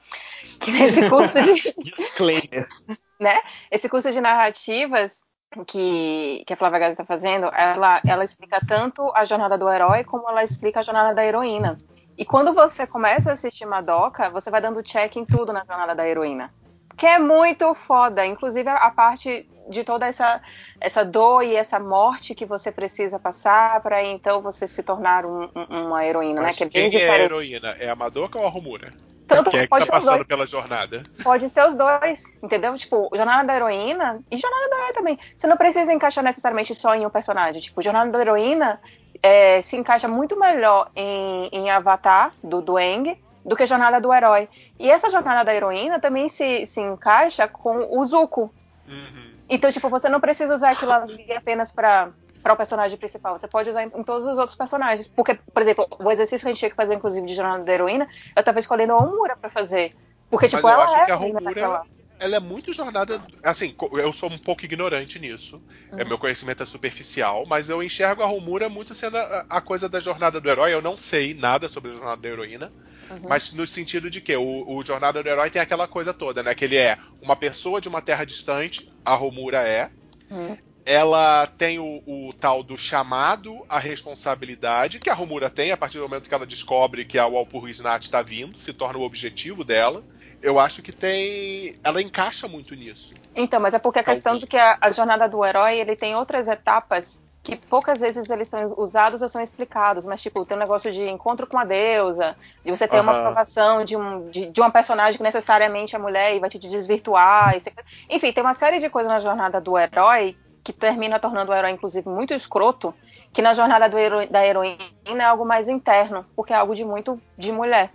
que 0.62 0.72
nesse 0.72 1.02
curso 1.12 1.44
de, 1.44 1.76
Disclaimer. 1.94 2.68
esse 3.70 3.90
curso 3.90 4.12
de 4.14 4.22
narrativas 4.22 5.22
que, 5.68 6.44
que 6.48 6.54
a 6.54 6.58
Flávia 6.58 6.80
Gaza 6.80 6.92
está 6.94 7.06
fazendo, 7.06 7.48
ela, 7.54 8.02
ela 8.08 8.24
explica 8.24 8.62
tanto 8.66 9.12
a 9.14 9.26
jornada 9.26 9.58
do 9.58 9.70
herói 9.70 10.06
como 10.06 10.30
ela 10.30 10.44
explica 10.44 10.80
a 10.80 10.84
jornada 10.84 11.14
da 11.14 11.26
heroína. 11.26 11.78
E 12.18 12.24
quando 12.24 12.54
você 12.54 12.88
começa 12.88 13.32
a 13.32 13.34
assistir 13.34 13.66
Madoka, 13.66 14.30
você 14.30 14.50
vai 14.50 14.62
dando 14.62 14.84
check 14.84 15.18
em 15.18 15.26
tudo 15.26 15.52
na 15.52 15.66
jornada 15.66 15.94
da 15.94 16.08
heroína. 16.08 16.54
Que 16.98 17.06
é 17.06 17.20
muito 17.20 17.74
foda, 17.74 18.26
inclusive 18.26 18.70
a, 18.70 18.76
a 18.76 18.92
parte 18.92 19.50
de 19.70 19.84
toda 19.84 20.06
essa, 20.06 20.42
essa 20.80 21.04
dor 21.06 21.42
e 21.44 21.56
essa 21.56 21.80
morte 21.80 22.36
que 22.36 22.46
você 22.46 22.72
precisa 22.72 23.18
passar 23.18 23.80
para 23.82 24.04
então 24.04 24.42
você 24.42 24.68
se 24.68 24.84
tornar 24.84 25.26
um- 25.26 25.50
um- 25.56 25.88
uma 25.88 26.06
heroína, 26.06 26.42
né? 26.42 26.48
Mas 26.48 26.58
Que 26.58 26.64
é 26.64 26.68
bem 26.70 26.72
quem 26.72 26.84
é 26.84 26.88
a 26.88 26.90
diferente. 27.06 27.22
heroína? 27.24 27.76
É 27.80 27.90
a 27.90 27.96
Madoka 27.96 28.38
ou 28.38 28.46
a 28.46 28.50
Romura? 28.50 28.92
Tanto 29.26 29.50
Quem 29.50 29.62
é 29.62 29.64
que 29.64 29.70
pode 29.70 29.86
tá 29.88 29.94
ser 29.94 29.98
os 29.98 30.04
passando 30.04 30.18
dois. 30.18 30.28
pela 30.28 30.46
jornada? 30.46 31.02
Pode 31.24 31.50
ser 31.50 31.66
os 31.66 31.76
dois, 31.76 32.24
entendeu? 32.44 32.76
Tipo, 32.76 33.10
Jornada 33.16 33.46
da 33.48 33.56
Heroína 33.56 34.20
e 34.30 34.36
Jornada 34.38 34.70
da 34.70 34.76
Herói 34.80 34.94
também. 34.94 35.20
Você 35.36 35.48
não 35.48 35.56
precisa 35.56 35.94
encaixar 35.94 36.24
necessariamente 36.26 36.76
só 36.76 36.94
em 36.94 37.06
um 37.06 37.10
personagem. 37.10 37.62
Tipo, 37.62 37.82
Jornada 37.82 38.12
da 38.12 38.20
Heroína 38.20 38.82
é, 39.24 39.62
se 39.62 39.78
encaixa 39.78 40.10
muito 40.10 40.38
melhor 40.38 40.92
em, 40.94 41.48
em 41.54 41.72
Avatar, 41.72 42.34
do 42.44 42.62
Dueng, 42.62 43.18
do 43.46 43.56
que 43.56 43.66
Jornada 43.66 44.00
do 44.00 44.14
Herói. 44.14 44.48
E 44.80 44.90
essa 44.90 45.10
Jornada 45.10 45.44
da 45.44 45.54
Heroína 45.54 46.00
também 46.00 46.30
se, 46.30 46.66
se 46.66 46.80
encaixa 46.82 47.48
com 47.48 47.98
o 47.98 48.04
Zuko. 48.06 48.54
Uhum. 48.88 49.34
Então, 49.50 49.72
tipo, 49.72 49.90
você 49.90 50.08
não 50.10 50.20
precisa 50.22 50.56
usar 50.56 50.72
aquilo 50.72 50.92
ali 50.92 51.32
apenas 51.34 51.72
pra, 51.72 52.10
pra 52.42 52.54
o 52.54 52.58
personagem 52.58 52.98
principal. 52.98 53.38
Você 53.38 53.48
pode 53.48 53.70
usar 53.70 53.84
em, 53.84 53.92
em 53.96 54.04
todos 54.04 54.26
os 54.26 54.38
outros 54.38 54.56
personagens. 54.58 55.08
Porque, 55.08 55.36
por 55.36 55.62
exemplo, 55.62 55.88
o 56.00 56.12
exercício 56.12 56.40
que 56.46 56.48
a 56.48 56.52
gente 56.52 56.60
tinha 56.60 56.70
que 56.72 56.76
fazer, 56.78 56.94
inclusive, 56.96 57.26
de 57.28 57.36
Jornada 57.36 57.64
da 57.64 57.74
Heroína, 57.74 58.08
eu 58.36 58.44
tava 58.44 58.60
escolhendo 58.60 58.94
a 58.94 58.98
Omura 58.98 59.36
pra 59.36 59.50
fazer. 59.50 59.96
Porque, 60.30 60.48
tipo, 60.48 60.62
Mas 60.64 60.72
eu 60.72 60.76
ela 60.76 60.84
acho 60.86 60.96
é 60.96 61.06
que 61.06 61.12
a 61.12 61.16
heroína 61.16 61.40
Romura- 61.40 61.54
daquela- 61.56 61.86
Ela 62.20 62.36
é 62.38 62.40
muito 62.40 62.74
jornada. 62.74 63.22
Assim, 63.44 63.76
eu 63.94 64.14
sou 64.14 64.30
um 64.30 64.38
pouco 64.38 64.64
ignorante 64.64 65.20
nisso. 65.20 65.62
É, 65.98 66.06
meu 66.06 66.18
conhecimento 66.18 66.64
é 66.64 66.66
superficial, 66.66 67.44
mas 67.46 67.70
eu 67.70 67.84
enxergo 67.84 68.24
a 68.24 68.26
Romura 68.26 68.70
muito 68.70 68.94
sendo 68.96 69.18
a, 69.18 69.46
a 69.50 69.62
coisa 69.62 69.90
da 69.90 70.00
jornada 70.00 70.40
do 70.40 70.50
herói. 70.50 70.74
Eu 70.74 70.82
não 70.82 70.98
sei 70.98 71.34
nada 71.34 71.68
sobre 71.68 71.92
a 71.92 71.94
jornada 71.96 72.22
da 72.22 72.28
heroína. 72.30 72.72
Uhum. 73.10 73.30
Mas 73.30 73.54
no 73.54 73.66
sentido 73.68 74.10
de 74.10 74.22
que 74.22 74.36
o, 74.36 74.66
o 74.68 74.84
Jornada 74.84 75.22
do 75.22 75.30
Herói 75.30 75.50
tem 75.50 75.62
aquela 75.62 75.88
coisa 75.88 76.14
toda, 76.14 76.42
né? 76.42 76.54
Que 76.56 76.66
ele 76.66 76.78
é 76.78 76.98
uma 77.22 77.36
pessoa 77.36 77.80
de 77.80 77.88
uma 77.88 78.02
terra 78.02 78.26
distante, 78.26 78.92
a 79.04 79.14
Romura 79.14 79.60
é. 79.60 79.90
Uhum. 80.30 80.58
Ela 80.86 81.48
tem 81.48 81.80
o, 81.80 82.04
o 82.06 82.34
tal 82.34 82.62
do 82.62 82.78
chamado 82.78 83.66
à 83.70 83.80
responsabilidade, 83.80 85.00
que 85.00 85.10
a 85.10 85.14
Romura 85.14 85.50
tem 85.50 85.72
a 85.72 85.78
partir 85.78 85.98
do 85.98 86.04
momento 86.04 86.28
que 86.28 86.36
ela 86.36 86.46
descobre 86.46 87.06
que 87.06 87.18
a 87.18 87.26
Walpurgisnacht 87.26 88.06
está 88.06 88.22
vindo, 88.22 88.60
se 88.60 88.74
torna 88.74 89.00
o 89.00 89.04
objetivo 89.04 89.64
dela. 89.64 90.04
Eu 90.42 90.60
acho 90.60 90.82
que 90.82 90.92
tem. 90.92 91.78
Ela 91.84 92.02
encaixa 92.02 92.50
muito 92.50 92.76
nisso. 92.76 93.14
Então, 93.34 93.62
mas 93.62 93.74
é 93.74 93.80
porque 93.80 94.00
a 94.00 94.04
questão 94.04 94.38
do 94.38 94.46
que 94.46 94.58
a, 94.58 94.78
a 94.82 94.92
jornada 94.92 95.30
do 95.30 95.44
herói 95.46 95.80
ele 95.80 95.96
tem 95.96 96.16
outras 96.16 96.50
etapas 96.50 97.24
que 97.44 97.58
poucas 97.58 98.00
vezes 98.00 98.30
eles 98.30 98.48
são 98.48 98.74
usados 98.78 99.22
ou 99.22 99.28
são 99.30 99.42
explicados, 99.42 100.06
mas 100.06 100.22
tipo, 100.22 100.46
tem 100.46 100.56
um 100.56 100.60
negócio 100.60 100.92
de 100.92 101.08
encontro 101.10 101.46
com 101.46 101.58
a 101.60 101.66
deusa, 101.66 102.38
de 102.64 102.72
você 102.72 102.88
ter 102.88 103.02
uma 103.02 103.12
Aham. 103.12 103.20
aprovação 103.20 103.84
de, 103.84 103.98
um, 103.98 104.30
de, 104.30 104.50
de 104.50 104.62
uma 104.62 104.72
personagem 104.72 105.18
que 105.18 105.24
necessariamente 105.24 105.96
é 105.96 106.00
mulher 106.00 106.36
e 106.36 106.40
vai 106.40 106.50
te 106.50 106.58
desvirtuar. 106.58 107.56
e 107.56 107.60
você- 107.60 107.74
Enfim, 108.10 108.32
tem 108.32 108.44
uma 108.44 108.54
série 108.54 108.80
de 108.80 108.90
coisas 108.90 109.12
na 109.12 109.20
jornada 109.20 109.60
do 109.60 109.78
herói 109.78 110.38
que 110.64 110.72
termina 110.72 111.20
tornando 111.20 111.52
o 111.52 111.56
herói, 111.56 111.72
inclusive, 111.72 112.08
muito 112.08 112.34
escroto, 112.34 112.94
que 113.34 113.42
na 113.42 113.54
jornada 113.54 113.90
hero- 114.00 114.30
da 114.32 114.46
heroína 114.46 114.78
é 115.06 115.24
algo 115.24 115.46
mais 115.46 115.68
interno, 115.68 116.26
porque 116.36 116.54
é 116.54 116.56
algo 116.56 116.74
de 116.74 116.86
muito 116.86 117.22
de 117.38 117.52
mulher. 117.52 117.92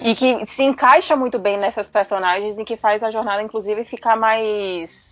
E 0.00 0.14
que 0.14 0.46
se 0.46 0.62
encaixa 0.62 1.14
muito 1.16 1.38
bem 1.38 1.58
nessas 1.58 1.90
personagens 1.90 2.58
e 2.58 2.64
que 2.64 2.76
faz 2.76 3.02
a 3.02 3.10
jornada, 3.10 3.42
inclusive, 3.42 3.84
ficar 3.84 4.16
mais. 4.16 5.05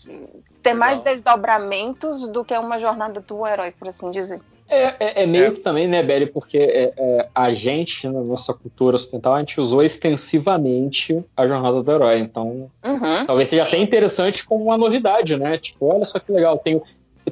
Ter 0.63 0.75
mais 0.75 1.01
desdobramentos 1.01 2.29
do 2.29 2.45
que 2.45 2.57
uma 2.57 2.79
jornada 2.79 3.21
do 3.21 3.47
herói, 3.47 3.71
por 3.73 3.89
assim 3.89 4.11
dizer. 4.11 4.41
É, 4.67 4.85
é- 4.99 5.23
é 5.23 5.27
meio 5.27 5.53
que 5.53 5.61
também, 5.61 5.87
né, 5.87 6.03
Belly, 6.03 6.27
porque 6.27 6.57
é, 6.57 6.93
é, 6.97 7.29
a 7.35 7.53
gente, 7.53 8.09
na 8.09 8.21
nossa 8.23 8.55
cultura 8.55 8.97
ocidental, 8.97 9.35
a 9.35 9.41
gente 9.41 9.61
usou 9.61 9.83
extensivamente 9.83 11.23
a 11.37 11.47
jornada 11.47 11.83
do 11.83 11.93
herói. 11.93 12.19
Então, 12.19 12.71
Uhum. 12.85 13.27
talvez 13.27 13.49
seja 13.49 13.65
até 13.65 13.77
interessante 13.79 14.45
como 14.45 14.65
uma 14.65 14.79
novidade, 14.79 15.37
né? 15.37 15.59
Tipo, 15.59 15.87
olha 15.87 16.05
só 16.05 16.19
que 16.19 16.33
legal, 16.33 16.59
tem, 16.59 16.81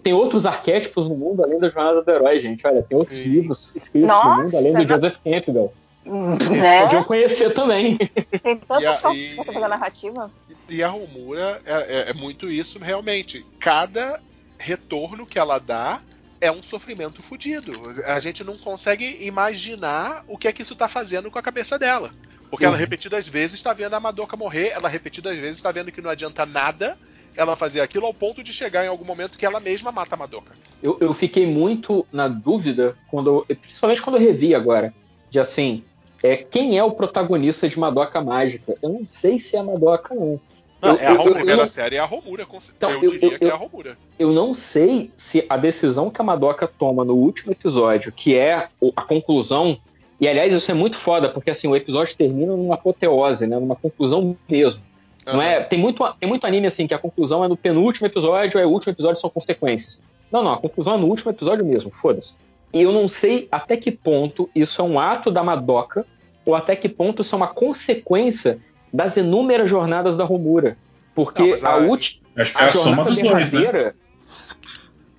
tem 0.02 0.12
outros 0.12 0.44
arquétipos 0.46 1.08
no 1.08 1.16
mundo 1.16 1.42
além 1.42 1.58
da 1.58 1.68
jornada 1.68 2.02
do 2.02 2.10
herói, 2.10 2.40
gente. 2.40 2.66
Olha, 2.66 2.82
tem 2.82 2.96
outros 2.98 3.18
Sim. 3.18 3.28
livros 3.30 3.70
escritos 3.74 4.08
no 4.10 4.24
Nossa, 4.30 4.42
mundo 4.42 4.56
além 4.56 4.72
do 4.74 4.88
Joseph 4.88 5.16
Campbell. 5.24 5.72
Né? 6.04 6.82
podiam 6.82 7.04
conhecer 7.04 7.54
também. 7.54 7.96
Tem 8.42 8.56
tantas 8.56 8.82
E 8.82 8.86
a- 8.86 8.92
formas 8.92 9.18
e- 9.18 9.28
de 9.28 9.34
você 9.36 9.52
fazer 9.52 9.64
a 9.64 9.68
narrativa. 9.68 10.32
E 10.68 10.82
a 10.82 10.88
Romura 10.88 11.60
é, 11.64 11.72
é- 11.72 12.10
é 12.10 12.12
muito 12.12 12.50
isso, 12.50 12.78
realmente. 12.78 13.46
Cada 13.60 14.20
retorno 14.58 15.26
que 15.26 15.38
ela 15.38 15.58
dá 15.58 16.00
é 16.40 16.50
um 16.50 16.62
sofrimento 16.62 17.22
fudido. 17.22 17.72
A 18.06 18.18
gente 18.18 18.42
não 18.42 18.58
consegue 18.58 19.18
imaginar 19.24 20.22
o 20.26 20.36
que 20.36 20.48
é 20.48 20.52
que 20.52 20.62
isso 20.62 20.74
tá 20.74 20.88
fazendo 20.88 21.30
com 21.30 21.38
a 21.38 21.42
cabeça 21.42 21.78
dela. 21.78 22.12
Porque 22.50 22.64
ela 22.64 22.74
Uhum. 22.74 22.80
repetidas 22.80 23.28
vezes 23.28 23.54
está 23.54 23.72
vendo 23.72 23.94
a 23.94 24.00
Madoka 24.00 24.36
morrer, 24.36 24.68
ela 24.74 24.88
repetidas 24.88 25.36
vezes 25.36 25.56
está 25.56 25.70
vendo 25.70 25.92
que 25.92 26.02
não 26.02 26.10
adianta 26.10 26.44
nada 26.44 26.96
ela 27.34 27.56
fazer 27.56 27.80
aquilo 27.80 28.04
ao 28.06 28.12
ponto 28.12 28.42
de 28.42 28.52
chegar 28.52 28.84
em 28.84 28.88
algum 28.88 29.04
momento 29.06 29.38
que 29.38 29.46
ela 29.46 29.58
mesma 29.60 29.90
mata 29.90 30.14
a 30.16 30.18
Madoka. 30.18 30.54
Eu, 30.82 30.98
eu 31.00 31.14
fiquei 31.14 31.46
muito 31.46 32.04
na 32.12 32.28
dúvida, 32.28 32.94
quando 33.06 33.46
principalmente 33.46 34.02
quando 34.02 34.16
eu 34.16 34.22
revi 34.22 34.54
agora, 34.54 34.92
de 35.30 35.38
assim, 35.40 35.82
é, 36.22 36.36
quem 36.36 36.78
é 36.78 36.84
o 36.84 36.90
protagonista 36.92 37.68
de 37.68 37.78
Madoka 37.78 38.20
Mágica? 38.20 38.76
Eu 38.82 38.88
não 38.90 39.06
sei 39.06 39.38
se 39.38 39.56
é 39.56 39.58
a 39.58 39.62
Madoka, 39.62 40.14
não. 40.14 40.40
Não, 40.80 40.94
Eu- 40.94 40.98
é 40.98 41.06
a 41.06 41.12
eu- 41.14 41.34
primeira 41.34 41.62
eu- 41.62 41.66
série 41.68 41.96
é 41.96 41.98
a 42.00 42.04
Romura, 42.04 42.44
Então, 42.76 42.90
eu, 42.90 43.02
eu- 43.04 43.10
diria 43.10 43.32
eu- 43.34 43.38
que 43.38 43.44
é 43.44 43.50
a 43.50 43.54
Romura. 43.56 43.96
eu 44.18 44.32
não 44.32 44.52
sei 44.52 45.10
se 45.14 45.44
a 45.48 45.56
decisão 45.56 46.10
que 46.10 46.20
a 46.20 46.24
Madoka 46.24 46.66
toma 46.66 47.04
no 47.04 47.14
último 47.14 47.52
episódio, 47.52 48.10
que 48.10 48.36
é 48.36 48.66
a 48.96 49.02
conclusão, 49.02 49.78
e 50.20 50.26
aliás 50.26 50.52
isso 50.52 50.68
é 50.70 50.74
muito 50.74 50.96
foda, 50.96 51.28
porque 51.28 51.50
assim, 51.50 51.68
o 51.68 51.76
episódio 51.76 52.16
termina 52.16 52.56
numa 52.56 52.74
apoteose, 52.74 53.46
né, 53.46 53.58
numa 53.60 53.76
conclusão 53.76 54.36
mesmo. 54.48 54.82
Não 55.24 55.40
é, 55.40 55.60
tem, 55.62 55.78
muito, 55.78 56.04
tem 56.18 56.28
muito 56.28 56.44
anime 56.44 56.66
assim 56.66 56.84
que 56.88 56.94
a 56.94 56.98
conclusão 56.98 57.44
é 57.44 57.48
no 57.48 57.56
penúltimo 57.56 58.08
episódio, 58.08 58.58
aí 58.58 58.66
o 58.66 58.70
último 58.70 58.92
episódio 58.92 59.20
são 59.20 59.30
consequências. 59.30 60.00
Não, 60.32 60.42
não, 60.42 60.52
a 60.54 60.58
conclusão 60.58 60.94
é 60.94 60.98
no 60.98 61.06
último 61.06 61.30
episódio 61.30 61.64
mesmo, 61.64 61.92
foda-se. 61.92 62.34
E 62.72 62.82
eu 62.82 62.92
não 62.92 63.06
sei 63.08 63.48
até 63.52 63.76
que 63.76 63.90
ponto 63.90 64.48
isso 64.54 64.80
é 64.80 64.84
um 64.84 64.98
ato 64.98 65.30
da 65.30 65.42
Madoka, 65.44 66.06
ou 66.44 66.54
até 66.54 66.74
que 66.74 66.88
ponto 66.88 67.22
isso 67.22 67.34
é 67.34 67.36
uma 67.36 67.48
consequência 67.48 68.58
das 68.92 69.16
inúmeras 69.16 69.68
jornadas 69.68 70.16
da 70.16 70.24
Romura. 70.24 70.76
Porque 71.14 71.56
Não, 71.60 71.68
a, 71.68 71.72
a- 71.74 71.76
última 71.78 72.22
Acho 72.36 72.52
que 72.52 72.58
é 72.58 72.62
a 72.62 72.66
a 72.66 72.70
soma 72.70 73.04
dos 73.04 73.18
dois, 73.18 73.52
né? 73.52 73.92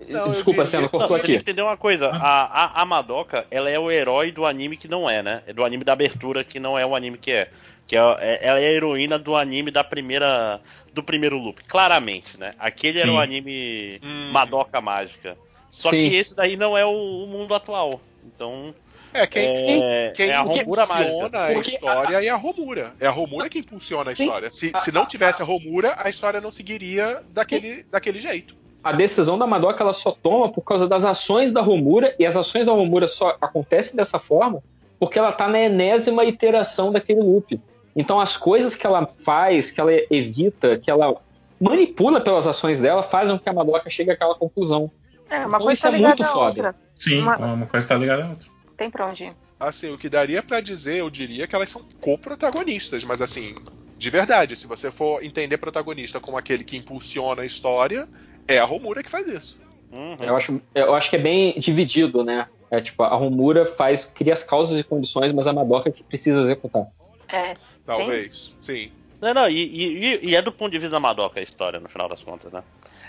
Não, 0.10 0.30
Desculpa, 0.32 0.64
Não, 0.66 0.90
cortou 0.90 1.08
você 1.10 1.16
tem 1.16 1.26
que 1.26 1.32
aqui. 1.34 1.42
entender 1.42 1.62
uma 1.62 1.78
coisa. 1.78 2.10
A, 2.10 2.44
a, 2.80 2.82
a 2.82 2.86
Madoka, 2.86 3.46
ela 3.50 3.70
é 3.70 3.80
o 3.80 3.90
herói 3.90 4.32
do 4.32 4.46
anime 4.46 4.76
que 4.76 4.88
não 4.88 5.10
é, 5.10 5.24
né? 5.24 5.44
É 5.48 5.54
do 5.54 5.64
anime 5.64 5.84
da 5.86 5.94
abertura 5.94 6.44
que 6.44 6.60
não 6.60 6.78
é 6.78 6.86
o 6.86 6.94
anime 6.96 7.18
que 7.18 7.32
é. 7.32 7.50
Que 7.88 7.96
é, 7.96 8.00
é- 8.20 8.40
ela 8.42 8.60
é 8.60 8.68
a 8.68 8.72
heroína 8.72 9.18
do 9.18 9.36
anime 9.36 9.72
da 9.72 9.84
primeira. 9.84 10.60
do 10.94 11.02
primeiro 11.02 11.38
loop. 11.38 11.64
Claramente, 11.68 12.38
né? 12.38 12.54
Aquele 12.60 13.00
era 13.00 13.08
Sim. 13.10 13.16
o 13.16 13.20
anime 13.20 14.00
Hum. 14.04 14.32
Madoka 14.32 14.82
Mágica. 14.82 15.38
Só 15.74 15.90
Sim. 15.90 16.10
que 16.10 16.16
esse 16.16 16.36
daí 16.36 16.56
não 16.56 16.78
é 16.78 16.86
o, 16.86 17.24
o 17.24 17.28
mundo 17.28 17.54
atual. 17.54 18.00
Então. 18.26 18.74
É, 19.14 19.28
quem, 19.28 19.84
é, 19.84 20.12
Quem 20.16 20.30
é 20.30 20.36
a 20.36 20.42
impulsiona 20.42 20.86
Mágica. 20.88 21.50
a 21.50 21.54
Porque 21.54 21.70
história 21.70 22.26
é 22.26 22.30
a 22.30 22.36
Romura. 22.36 22.94
É 23.00 23.06
a 23.06 23.12
Romura 23.12 23.48
que 23.48 23.60
impulsiona 23.60 24.10
a 24.10 24.14
história. 24.14 24.50
Se, 24.50 24.72
se 24.76 24.92
não 24.92 25.06
tivesse 25.06 25.44
a 25.44 25.46
Romura, 25.46 25.96
a 25.98 26.10
história 26.10 26.42
não 26.42 26.50
seguiria 26.50 27.22
daquele, 27.30 27.84
daquele 27.92 28.18
jeito. 28.18 28.56
A 28.84 28.92
decisão 28.92 29.38
da 29.38 29.46
Madoka 29.46 29.84
ela 29.84 29.94
só 29.94 30.12
toma 30.12 30.52
por 30.52 30.64
causa 30.64 30.88
das 30.88 31.06
ações 31.06 31.52
da 31.52 31.62
Romura, 31.62 32.16
e 32.18 32.26
as 32.26 32.36
ações 32.36 32.66
da 32.66 32.72
Romura 32.72 33.08
só 33.08 33.38
acontecem 33.40 33.96
dessa 33.96 34.18
forma 34.20 34.64
porque 35.04 35.20
ela 35.20 35.34
tá 35.34 35.50
na 35.50 35.60
enésima 35.60 36.24
iteração 36.24 36.90
daquele 36.90 37.20
loop. 37.20 37.60
Então 37.94 38.22
as 38.22 38.38
coisas 38.38 38.74
que 38.74 38.88
ela 38.88 39.06
faz, 39.06 39.70
que 39.70 39.82
ela 39.82 39.92
evita, 40.10 40.78
que 40.78 40.90
ela 40.90 41.16
manipula 41.60 42.22
pelas 42.22 42.48
ações 42.48 42.80
dela, 42.80 43.04
fazem 43.04 43.38
com 43.38 43.44
que 43.44 43.50
a 43.50 43.54
Madoka 43.54 43.90
chegue 43.90 44.12
àquela 44.12 44.34
conclusão. 44.34 44.90
É, 45.36 45.46
uma 45.46 45.58
coisa 45.58 45.74
isso 45.74 45.82
tá 45.84 45.88
é 45.90 45.92
ligada 45.92 46.16
muito 46.16 46.24
à 46.24 46.34
foda. 46.34 46.48
outra. 46.48 46.76
Sim, 47.00 47.22
Uma- 47.22 47.38
uma 47.38 47.66
coisa 47.66 47.88
tá 47.88 47.96
ligada 47.96 48.24
à 48.24 48.30
outra. 48.30 48.48
Tem 48.78 48.90
pra 48.90 49.08
onde 49.08 49.24
ir. 49.26 49.34
Assim, 49.60 49.92
o 49.92 49.98
que 49.98 50.10
daria 50.10 50.44
pra 50.44 50.60
dizer, 50.62 50.98
eu 50.98 51.10
diria 51.10 51.48
que 51.48 51.56
elas 51.56 51.70
são 51.70 51.82
co-protagonistas, 52.02 53.04
mas 53.04 53.22
assim, 53.22 53.56
de 53.98 54.10
verdade, 54.10 54.56
se 54.56 54.68
você 54.68 54.92
for 54.92 55.24
entender 55.24 55.58
protagonista 55.58 56.20
como 56.20 56.38
aquele 56.38 56.64
que 56.64 56.78
impulsiona 56.78 57.44
a 57.44 57.46
história, 57.46 58.08
é 58.48 58.60
a 58.60 58.66
Romura 58.66 59.02
que 59.04 59.10
faz 59.10 59.28
isso. 59.28 59.60
Uhum. 59.92 60.18
Eu 60.20 60.36
acho, 60.36 60.62
eu 60.76 60.94
acho 60.94 61.10
que 61.10 61.16
é 61.16 61.20
bem 61.20 61.54
dividido, 61.60 62.24
né? 62.24 62.48
É 62.70 62.82
tipo, 62.82 63.04
a 63.04 63.16
Romura 63.16 63.66
faz, 63.66 64.06
cria 64.06 64.34
as 64.34 64.44
causas 64.44 64.78
e 64.78 64.84
condições, 64.84 65.32
mas 65.34 65.46
a 65.48 65.54
Madoka 65.54 65.92
que 65.92 66.04
precisa 66.04 66.42
executar. 66.42 66.88
É. 67.28 67.56
Talvez. 67.86 68.54
Sim. 68.62 68.92
Não, 69.22 69.34
não, 69.34 69.50
e, 69.50 69.56
e- 69.64 70.20
e 70.30 70.36
é 70.36 70.42
do 70.42 70.52
ponto 70.52 70.72
de 70.72 70.80
vista 70.80 70.92
da 70.92 71.00
Madoka 71.00 71.40
a 71.40 71.44
história, 71.44 71.80
no 71.80 71.88
final 71.88 72.10
das 72.10 72.22
contas, 72.22 72.52
né? 72.52 72.64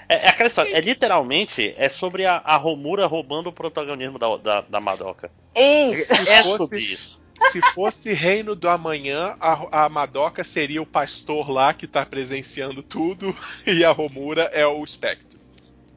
É, 0.08 0.26
é 0.26 0.28
aquela 0.28 0.48
história, 0.48 0.76
é 0.76 0.80
literalmente, 0.80 1.74
é 1.76 1.88
sobre 1.88 2.26
a, 2.26 2.36
a 2.44 2.56
Romura 2.56 3.06
roubando 3.06 3.48
o 3.48 3.52
protagonismo 3.52 4.18
da, 4.18 4.36
da, 4.36 4.60
da 4.62 4.80
Madoka. 4.80 5.30
Isso. 5.54 6.12
É 6.12 6.42
fosse- 6.42 6.58
sobre 6.58 6.80
isso. 6.80 7.22
Se 7.50 7.60
fosse 7.72 8.12
Reino 8.12 8.54
do 8.54 8.68
Amanhã, 8.68 9.36
a, 9.40 9.84
a 9.84 9.88
Madoka 9.88 10.44
seria 10.44 10.80
o 10.80 10.86
pastor 10.86 11.50
lá 11.50 11.74
que 11.74 11.86
tá 11.86 12.06
presenciando 12.06 12.82
tudo, 12.82 13.34
e 13.66 13.84
a 13.84 13.90
Romura 13.90 14.42
é 14.52 14.66
o 14.66 14.82
espectro. 14.84 15.38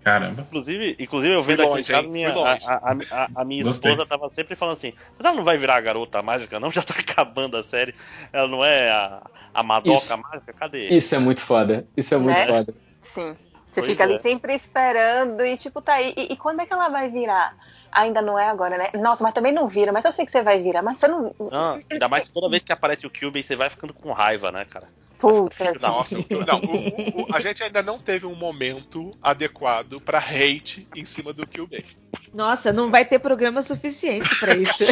Caramba. 0.03 0.43
Inclusive, 0.47 0.95
inclusive 0.99 1.33
eu 1.33 1.43
vendo 1.43 1.61
aqui 1.63 1.69
em 1.69 1.73
longe, 1.75 1.91
casa, 1.91 2.07
minha, 2.07 2.29
a, 2.29 2.53
a- 2.53 2.97
a- 3.11 3.29
a 3.35 3.45
minha 3.45 3.63
Gostei. 3.63 3.91
esposa 3.91 4.07
tava 4.07 4.29
sempre 4.29 4.55
falando 4.55 4.77
assim, 4.77 4.93
mas 5.17 5.25
ela 5.25 5.35
não 5.35 5.43
vai 5.43 5.57
virar 5.57 5.75
a 5.75 5.81
garota 5.81 6.21
mágica, 6.21 6.59
não? 6.61 6.71
Já 6.71 6.81
tá 6.81 6.95
acabando 6.97 7.57
a 7.57 7.63
série. 7.63 7.93
Ela 8.31 8.47
não 8.47 8.63
é 8.63 8.89
a, 8.89 9.21
a 9.53 9.61
Madoka 9.63 9.95
Isso. 9.97 10.17
mágica? 10.17 10.53
Cadê? 10.53 10.87
Isso 10.87 11.13
é 11.13 11.19
muito 11.19 11.41
foda. 11.41 11.85
Isso 11.97 12.13
é 12.13 12.17
muito 12.17 12.37
Né? 12.37 12.47
foda. 12.47 12.73
Sim. 13.01 13.35
Você 13.77 13.81
Pois 13.81 13.91
fica 13.91 14.03
ali 14.05 14.15
é. 14.15 14.17
sempre 14.17 14.55
esperando 14.55 15.45
e 15.45 15.55
tipo, 15.55 15.81
tá 15.83 15.93
aí. 15.93 16.11
E, 16.17 16.33
e 16.33 16.35
quando 16.35 16.61
é 16.61 16.65
que 16.65 16.73
ela 16.73 16.89
vai 16.89 17.09
virar? 17.11 17.55
Ainda 17.91 18.23
não 18.23 18.37
é 18.39 18.47
agora, 18.49 18.75
né? 18.75 18.89
Nossa, 18.95 19.23
mas 19.23 19.35
também 19.35 19.51
não 19.51 19.67
vira. 19.67 19.91
Mas 19.91 20.03
eu 20.03 20.11
sei 20.11 20.25
que 20.25 20.31
você 20.31 20.41
vai 20.41 20.59
virar. 20.63 20.81
Mas 20.81 20.97
você 20.97 21.07
não. 21.07 21.31
Não, 21.39 21.79
ainda 21.91 22.07
mais 22.07 22.23
que 22.23 22.31
toda 22.31 22.49
vez 22.49 22.63
que 22.63 22.73
aparece 22.73 23.05
o 23.05 23.09
Kyubey, 23.11 23.43
você 23.43 23.55
vai 23.55 23.69
ficando 23.69 23.93
com 23.93 24.11
raiva, 24.11 24.51
né, 24.51 24.65
cara? 24.65 24.87
Puta. 25.19 25.73
Nossa, 25.79 26.15
não, 26.17 26.59
o- 26.59 27.21
o- 27.23 27.35
a 27.35 27.39
gente 27.39 27.63
ainda 27.63 27.83
não 27.83 27.99
teve 27.99 28.25
um 28.25 28.33
momento 28.35 29.11
adequado 29.21 30.01
pra 30.01 30.17
hate 30.17 30.87
em 30.95 31.05
cima 31.05 31.31
do 31.31 31.45
Kyubey. 31.45 31.85
Nossa, 32.33 32.73
não 32.73 32.89
vai 32.89 33.05
ter 33.05 33.19
programa 33.19 33.61
suficiente 33.61 34.35
pra 34.39 34.55
isso. 34.55 34.83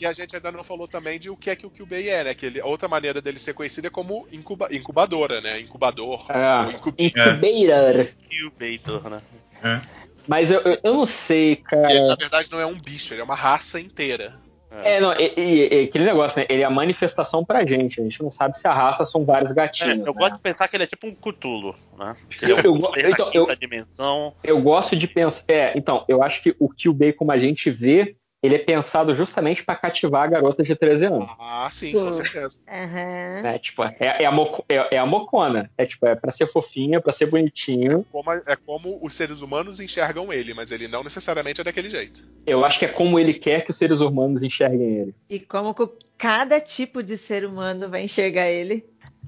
Que 0.00 0.06
a 0.06 0.14
gente 0.14 0.34
ainda 0.34 0.50
não 0.50 0.64
falou 0.64 0.88
também 0.88 1.18
de 1.18 1.28
o 1.28 1.36
que 1.36 1.50
é 1.50 1.54
que 1.54 1.66
o 1.66 1.70
Kyubey 1.70 2.08
é, 2.08 2.24
né? 2.24 2.32
Que 2.32 2.46
ele, 2.46 2.58
a 2.58 2.64
outra 2.64 2.88
maneira 2.88 3.20
dele 3.20 3.38
ser 3.38 3.52
conhecido 3.52 3.86
é 3.86 3.90
como 3.90 4.26
incuba- 4.32 4.68
incubadora, 4.72 5.42
né? 5.42 5.60
Incubador. 5.60 6.24
É. 6.30 6.64
ou 6.64 6.70
incu- 6.72 6.94
Incubator. 6.96 8.06
Kyubeitor, 8.30 9.10
né? 9.10 9.20
É. 9.62 9.80
Mas 10.26 10.50
eu, 10.50 10.60
eu, 10.62 10.78
eu 10.82 10.94
não 10.94 11.04
sei, 11.04 11.56
cara. 11.56 12.06
na 12.06 12.14
verdade 12.14 12.48
não 12.50 12.58
é 12.58 12.64
um 12.64 12.78
bicho, 12.80 13.12
ele 13.12 13.20
é 13.20 13.24
uma 13.24 13.34
raça 13.34 13.78
inteira. 13.78 14.40
É, 14.84 15.00
não, 15.00 15.12
e, 15.12 15.34
e- 15.36 15.74
e 15.74 15.84
aquele 15.84 16.04
negócio, 16.04 16.40
né? 16.40 16.46
Ele 16.48 16.62
é 16.62 16.64
a 16.64 16.70
manifestação 16.70 17.44
pra 17.44 17.66
gente. 17.66 18.00
A 18.00 18.04
gente 18.04 18.22
não 18.22 18.30
sabe 18.30 18.56
se 18.56 18.66
a 18.66 18.72
raça 18.72 19.04
são 19.04 19.22
vários 19.24 19.50
É, 19.50 19.54
gatinhos. 19.54 19.98
eu 20.06 20.14
né? 20.14 20.18
gosto 20.18 20.36
de 20.36 20.40
pensar 20.40 20.66
que 20.68 20.76
ele 20.76 20.84
é 20.84 20.86
tipo 20.86 21.08
um 21.08 21.14
Cthulhu, 21.14 21.74
né? 21.98 22.16
Ele 22.40 22.52
é 22.52 22.54
Eu- 22.66 22.72
um 22.74 22.82
eu- 22.96 23.10
então, 23.10 23.30
eu- 23.34 23.56
dimensão. 23.56 24.32
Eu 24.42 24.62
gosto 24.62 24.96
de 24.96 25.06
pensar. 25.06 25.44
É, 25.48 25.76
então, 25.76 26.06
eu 26.08 26.22
acho 26.22 26.40
que 26.42 26.56
o 26.58 26.68
Kyubey, 26.70 27.12
como 27.12 27.32
a 27.32 27.38
gente 27.38 27.68
vê, 27.68 28.16
ele 28.42 28.54
é 28.54 28.58
pensado 28.58 29.14
justamente 29.14 29.62
pra 29.62 29.76
cativar 29.76 30.22
a 30.24 30.26
garota 30.26 30.62
de 30.62 30.74
13 30.74 31.04
anos. 31.06 31.28
Ah, 31.38 31.68
sim, 31.70 31.88
Sim. 31.88 32.04
com 32.04 32.12
certeza. 32.12 32.56
Aham. 32.68 33.42
né? 33.42 33.58
Tipo, 33.58 33.82
é, 33.84 33.96
é 34.00 34.24
a 34.24 34.32
moco- 34.32 34.64
é- 34.68 34.94
é 34.96 34.98
a 34.98 35.04
mocona. 35.04 35.70
É 35.76 35.84
tipo, 35.84 36.06
é 36.06 36.14
pra 36.14 36.30
ser 36.32 36.46
fofinha, 36.46 37.00
pra 37.00 37.12
ser 37.12 37.26
bonitinho. 37.26 38.04
Como, 38.10 38.32
é 38.32 38.56
como 38.64 38.98
os 39.02 39.14
seres 39.14 39.42
humanos 39.42 39.78
enxergam 39.80 40.32
ele, 40.32 40.54
mas 40.54 40.72
ele 40.72 40.88
não 40.88 41.04
necessariamente 41.04 41.60
é 41.60 41.64
daquele 41.64 41.90
jeito. 41.90 42.22
Eu 42.46 42.64
acho 42.64 42.78
que 42.78 42.86
é 42.86 42.88
como 42.88 43.18
ele 43.18 43.34
quer 43.34 43.62
que 43.64 43.70
os 43.70 43.76
seres 43.76 44.00
humanos 44.00 44.42
enxerguem 44.42 44.96
ele. 44.96 45.14
E 45.28 45.38
como 45.38 45.74
cada 46.16 46.60
tipo 46.60 47.02
de 47.02 47.16
ser 47.18 47.44
humano 47.44 47.88
vai 47.90 48.04
enxergar 48.04 48.48
ele? 48.48 48.84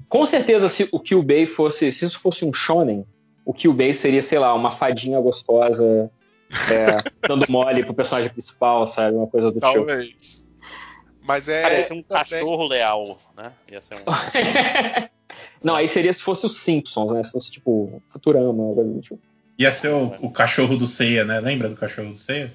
Com 0.09 0.25
certeza, 0.25 0.67
se 0.67 0.89
o 0.91 0.99
Kyubey 0.99 1.45
fosse. 1.45 1.91
Se 1.91 2.05
isso 2.05 2.19
fosse 2.19 2.43
um 2.45 2.51
shonen, 2.53 3.05
o 3.45 3.53
Kyubey 3.53 3.93
seria, 3.93 4.21
sei 4.21 4.39
lá, 4.39 4.53
uma 4.55 4.71
fadinha 4.71 5.19
gostosa 5.19 6.09
É, 6.71 6.97
dando 7.27 7.45
mole 7.49 7.83
pro 7.83 7.93
personagem 7.93 8.29
principal, 8.29 8.85
sabe? 8.87 9.15
Uma 9.15 9.27
coisa 9.27 9.47
do 9.47 9.59
tipo. 9.59 9.73
Talvez. 9.73 10.45
Mas 11.21 11.47
é. 11.47 11.61
Parece 11.61 11.93
um 11.93 12.03
também- 12.03 12.23
cachorro 12.23 12.67
leal, 12.67 13.17
né? 13.35 13.51
Ia 13.71 13.81
ser 13.81 13.95
um... 13.95 15.09
Não, 15.63 15.75
aí 15.75 15.87
seria 15.87 16.11
se 16.11 16.21
fosse 16.21 16.45
os 16.45 16.57
Simpsons, 16.57 17.11
né? 17.13 17.23
Se 17.23 17.31
fosse 17.31 17.49
tipo 17.49 18.01
Futurama, 18.09 18.49
uma 18.49 18.75
coisa 18.75 18.91
do 18.91 19.01
tipo. 19.01 19.19
Ia 19.57 19.71
ser 19.71 19.89
o, 19.89 20.07
o 20.21 20.29
cachorro 20.29 20.75
do 20.75 20.85
Ceia, 20.85 21.23
né? 21.23 21.39
Lembra 21.39 21.69
do 21.69 21.75
cachorro 21.75 22.09
do 22.09 22.17
Ceia? 22.17 22.51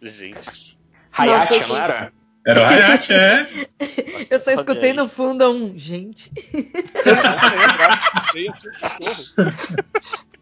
Gente. 0.00 0.78
Hayate, 1.12 1.54
Nossa, 1.54 1.68
não 1.68 1.76
era? 1.76 2.12
Era 2.46 2.60
o 2.60 2.64
Hayate, 2.64 3.12
é. 3.12 3.46
Eu 4.30 4.38
só 4.38 4.52
escutei 4.52 4.92
no 4.92 5.06
fundo 5.06 5.50
um. 5.50 5.78
Gente. 5.78 6.30
Eu 7.04 7.16
tinha 8.32 8.50
um 8.50 8.54
cachorro. 8.80 9.24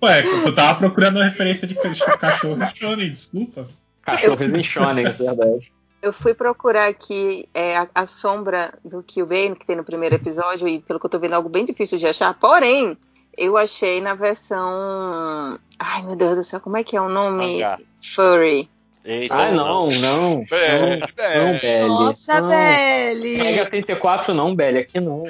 Ué, 0.03 0.23
tu 0.23 0.53
tava 0.55 0.79
procurando 0.79 1.17
uma 1.17 1.25
referência 1.25 1.67
de 1.67 1.75
cachorro 2.19 2.59
shonen, 2.75 3.11
desculpa. 3.11 3.69
Cachorros 4.03 4.53
em 4.53 4.65
Shonen, 4.65 5.07
é 5.07 5.11
verdade. 5.11 5.73
Eu 6.03 6.13
fui 6.13 6.35
procurar 6.35 6.89
aqui 6.89 7.49
é, 7.55 7.77
a, 7.77 7.89
a 7.95 8.07
sombra 8.07 8.75
do 8.85 9.05
Killbane, 9.05 9.55
que 9.55 9.65
tem 9.65 9.77
no 9.77 9.85
primeiro 9.85 10.17
episódio, 10.17 10.67
e 10.67 10.81
pelo 10.81 10.99
que 10.99 11.07
eu 11.07 11.11
tô 11.11 11.21
vendo, 11.21 11.33
é 11.33 11.37
algo 11.37 11.49
bem 11.49 11.65
difícil 11.65 11.97
de 11.99 12.07
achar. 12.09 12.35
Porém, 12.35 12.97
eu 13.39 13.57
achei 13.57 14.01
na 14.01 14.15
versão. 14.15 15.59
Ai, 15.79 16.03
meu 16.03 16.17
Deus 16.17 16.37
do 16.37 16.43
céu, 16.45 16.59
como 16.59 16.77
é 16.77 16.83
que 16.83 16.97
é 16.97 17.01
o 17.01 17.09
nome? 17.09 17.55
Mangá. 17.55 17.79
Furry. 18.03 18.69
Eita, 19.05 19.35
Ah, 19.35 19.51
não, 19.51 19.87
não. 19.87 20.45
É, 20.51 20.97
Não, 20.97 21.09
é. 21.19 21.45
não, 21.45 21.59
Belly. 21.59 21.89
Nossa, 21.89 22.41
não. 22.41 22.49
Belly! 22.49 23.39
Pega 23.39 23.67
34 23.71 24.35
não, 24.35 24.55
Belly, 24.55 24.79
aqui 24.79 25.01
não. 25.01 25.25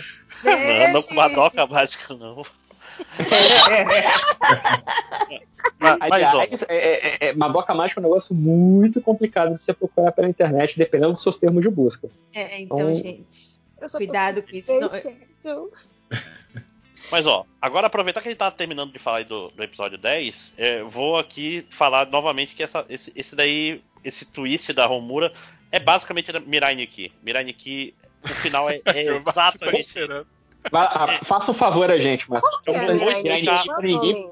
Não, 0.44 0.92
não 0.92 1.02
com 1.02 1.14
Madoka 1.14 1.66
mágica, 1.66 2.14
não. 2.14 2.42
Mas, 5.78 6.00
ó, 6.00 6.06
Aliás, 6.14 6.62
é, 6.68 6.68
é, 6.68 7.28
é, 7.28 7.32
Madoka 7.34 7.74
Mágica 7.74 8.00
é 8.00 8.02
um 8.02 8.04
negócio 8.04 8.34
muito 8.34 9.00
complicado 9.00 9.54
de 9.54 9.62
você 9.62 9.72
procurar 9.72 10.12
pela 10.12 10.28
internet, 10.28 10.78
dependendo 10.78 11.12
dos 11.12 11.22
seus 11.22 11.36
termos 11.36 11.62
de 11.62 11.68
busca. 11.68 12.08
É, 12.32 12.60
então, 12.60 12.78
Então- 12.78 12.96
gente, 12.96 13.56
cuidado 13.92 14.42
com 14.42 14.56
isso. 14.56 14.72
Não, 15.44 15.68
mas 17.10 17.26
ó, 17.26 17.44
agora 17.60 17.86
aproveitar 17.88 18.20
que 18.22 18.28
a 18.28 18.30
gente 18.30 18.38
tá 18.38 18.50
terminando 18.50 18.92
de 18.92 18.98
falar 18.98 19.18
aí 19.18 19.24
do, 19.24 19.48
do 19.50 19.62
episódio 19.62 19.98
10, 19.98 20.54
é, 20.56 20.82
vou 20.82 21.18
aqui 21.18 21.66
falar 21.70 22.06
novamente 22.06 22.54
que 22.54 22.62
essa, 22.62 22.84
esse, 22.88 23.12
esse 23.14 23.34
daí, 23.34 23.82
esse 24.04 24.24
twist 24.24 24.72
da 24.72 24.86
Romura 24.86 25.32
é 25.70 25.80
basicamente 25.80 26.30
Mirai 26.46 26.74
Nikki. 26.74 27.12
Mirai 27.22 27.44
Nikki, 27.44 27.94
o 28.24 28.28
final 28.28 28.70
é, 28.70 28.80
é 28.86 29.16
exatamente 29.16 29.92
faça 31.24 31.50
um 31.50 31.54
favor 31.54 31.90
a 31.90 31.98
gente, 31.98 32.30
mas 32.30 32.42
Eu 32.66 32.74
É, 32.74 32.94
vou 32.96 33.10
explicar 33.10 33.64
pra 33.64 33.82
ninguém. 33.82 34.30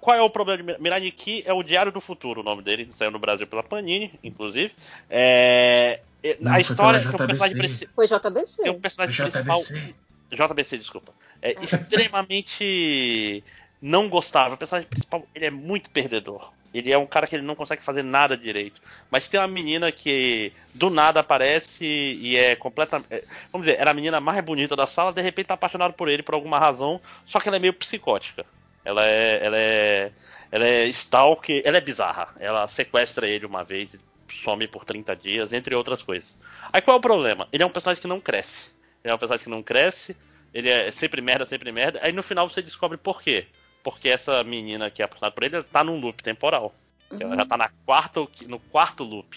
Qual, 0.00 0.16
é 0.16 0.22
o 0.22 0.30
problema 0.30 0.62
de 0.62 0.80
Mirai? 0.82 1.00
Nikki 1.00 1.42
é 1.46 1.52
o 1.52 1.62
Diário 1.62 1.90
do 1.92 2.00
Futuro, 2.00 2.40
o 2.40 2.44
nome 2.44 2.62
dele, 2.62 2.90
saiu 2.96 3.10
no 3.10 3.18
Brasil 3.18 3.46
pela 3.46 3.62
Panini, 3.62 4.12
inclusive. 4.22 4.72
É, 5.08 6.00
é, 6.22 6.36
Não, 6.40 6.50
a 6.50 6.54
foi 6.54 6.62
história 6.62 7.00
pela 7.00 7.10
que 7.10 7.14
o 7.14 7.26
personagem 7.26 7.56
JBC. 7.56 7.68
principal. 7.68 7.94
Foi 7.94 8.06
JBC. 8.06 8.62
Tem 8.62 8.72
um 8.72 8.80
personagem 8.80 9.30
principal. 9.30 9.60
JBC. 9.60 9.94
JBC, 10.30 10.78
desculpa. 10.78 11.12
É 11.42 11.56
extremamente 11.62 13.42
não 13.80 14.08
gostável. 14.08 14.54
O 14.54 14.58
personagem 14.58 14.88
principal 14.88 15.26
ele 15.34 15.46
é 15.46 15.50
muito 15.50 15.90
perdedor. 15.90 16.52
Ele 16.72 16.92
é 16.92 16.98
um 16.98 17.06
cara 17.06 17.26
que 17.26 17.34
ele 17.34 17.44
não 17.44 17.54
consegue 17.54 17.82
fazer 17.82 18.02
nada 18.02 18.36
direito. 18.36 18.80
Mas 19.10 19.28
tem 19.28 19.40
uma 19.40 19.48
menina 19.48 19.90
que 19.90 20.52
do 20.72 20.88
nada 20.88 21.20
aparece 21.20 21.84
e 21.84 22.36
é 22.36 22.54
completamente. 22.54 23.24
Vamos 23.52 23.66
dizer, 23.66 23.80
era 23.80 23.90
a 23.90 23.94
menina 23.94 24.20
mais 24.20 24.42
bonita 24.44 24.76
da 24.76 24.86
sala, 24.86 25.12
de 25.12 25.20
repente 25.20 25.46
tá 25.46 25.54
apaixonado 25.54 25.94
por 25.94 26.08
ele 26.08 26.22
por 26.22 26.34
alguma 26.34 26.58
razão, 26.58 27.00
só 27.26 27.40
que 27.40 27.48
ela 27.48 27.56
é 27.56 27.60
meio 27.60 27.72
psicótica. 27.72 28.46
Ela 28.84 29.04
é. 29.04 29.40
Ela 29.44 29.56
é. 29.56 30.12
Ela 30.52 30.66
é 30.66 30.86
stalker, 30.86 31.62
ela 31.64 31.76
é 31.76 31.80
bizarra. 31.80 32.34
Ela 32.40 32.66
sequestra 32.66 33.28
ele 33.28 33.46
uma 33.46 33.62
vez 33.62 33.94
e 33.94 34.00
some 34.42 34.66
por 34.66 34.84
30 34.84 35.14
dias, 35.16 35.52
entre 35.52 35.74
outras 35.74 36.02
coisas. 36.02 36.36
Aí 36.72 36.80
qual 36.80 36.96
é 36.96 36.98
o 36.98 37.02
problema? 37.02 37.48
Ele 37.52 37.62
é 37.62 37.66
um 37.66 37.70
personagem 37.70 38.00
que 38.00 38.08
não 38.08 38.20
cresce. 38.20 38.70
Ele 39.02 39.12
é 39.12 39.14
um 39.14 39.18
personagem 39.18 39.44
que 39.44 39.50
não 39.50 39.62
cresce, 39.62 40.16
ele 40.52 40.68
é 40.68 40.90
sempre 40.90 41.20
merda, 41.20 41.46
sempre 41.46 41.72
merda. 41.72 42.00
Aí 42.02 42.12
no 42.12 42.22
final 42.22 42.48
você 42.48 42.62
descobre 42.62 42.98
por 42.98 43.22
quê. 43.22 43.46
Porque 43.82 44.08
essa 44.08 44.44
menina 44.44 44.90
que 44.90 45.02
é 45.02 45.04
apaixonada 45.04 45.34
por 45.34 45.42
ele, 45.42 45.56
ela 45.56 45.64
tá 45.64 45.82
num 45.82 46.00
loop 46.00 46.22
temporal. 46.22 46.74
Ela 47.18 47.36
já 47.36 47.46
tá 47.46 47.56
na 47.56 47.68
quarta, 47.84 48.26
no 48.46 48.58
quarto 48.58 49.02
loop. 49.02 49.36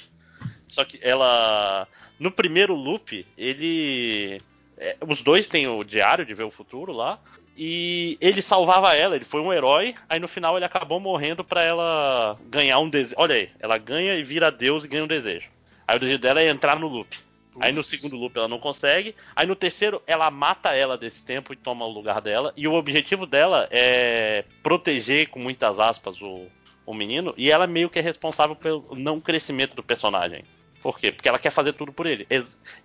Só 0.67 0.83
que 0.85 0.99
ela. 1.01 1.87
No 2.19 2.31
primeiro 2.31 2.75
loop, 2.75 3.25
ele. 3.37 4.41
é, 4.77 4.95
os 5.07 5.21
dois 5.21 5.47
têm 5.47 5.67
o 5.67 5.83
diário 5.83 6.25
de 6.25 6.33
ver 6.33 6.43
o 6.43 6.51
futuro 6.51 6.91
lá. 6.91 7.19
E 7.55 8.17
ele 8.19 8.41
salvava 8.41 8.95
ela, 8.95 9.15
ele 9.15 9.25
foi 9.25 9.41
um 9.41 9.53
herói. 9.53 9.95
Aí 10.09 10.19
no 10.19 10.27
final 10.27 10.57
ele 10.57 10.65
acabou 10.65 10.99
morrendo 10.99 11.43
pra 11.43 11.61
ela 11.61 12.37
ganhar 12.49 12.79
um 12.79 12.89
desejo. 12.89 13.15
Olha 13.17 13.35
aí, 13.35 13.49
ela 13.59 13.77
ganha 13.77 14.15
e 14.15 14.23
vira 14.23 14.51
Deus 14.51 14.83
e 14.83 14.87
ganha 14.87 15.03
um 15.03 15.07
desejo. 15.07 15.47
Aí 15.87 15.97
o 15.97 15.99
desejo 15.99 16.19
dela 16.19 16.41
é 16.41 16.49
entrar 16.49 16.79
no 16.79 16.87
loop. 16.87 17.17
Aí 17.59 17.71
no 17.71 17.83
segundo 17.83 18.15
loop 18.17 18.35
ela 18.37 18.47
não 18.47 18.59
consegue. 18.59 19.15
Aí 19.35 19.45
no 19.45 19.55
terceiro 19.55 20.01
ela 20.07 20.29
mata 20.31 20.73
ela 20.73 20.97
desse 20.97 21.23
tempo 21.25 21.53
e 21.53 21.55
toma 21.55 21.85
o 21.85 21.91
lugar 21.91 22.21
dela. 22.21 22.53
E 22.57 22.67
o 22.67 22.73
objetivo 22.73 23.25
dela 23.25 23.67
é 23.71 24.45
proteger, 24.61 25.29
com 25.29 25.39
muitas 25.39 25.79
aspas, 25.79 26.19
o, 26.21 26.47
o 26.85 26.93
menino. 26.93 27.33
E 27.37 27.51
ela 27.51 27.67
meio 27.67 27.89
que 27.89 27.99
é 27.99 28.01
responsável 28.01 28.55
pelo 28.55 28.95
não 28.95 29.19
crescimento 29.19 29.75
do 29.75 29.83
personagem. 29.83 30.43
Por 30.81 30.99
quê? 30.99 31.11
Porque 31.11 31.29
ela 31.29 31.39
quer 31.39 31.51
fazer 31.51 31.73
tudo 31.73 31.93
por 31.93 32.05
ele. 32.05 32.27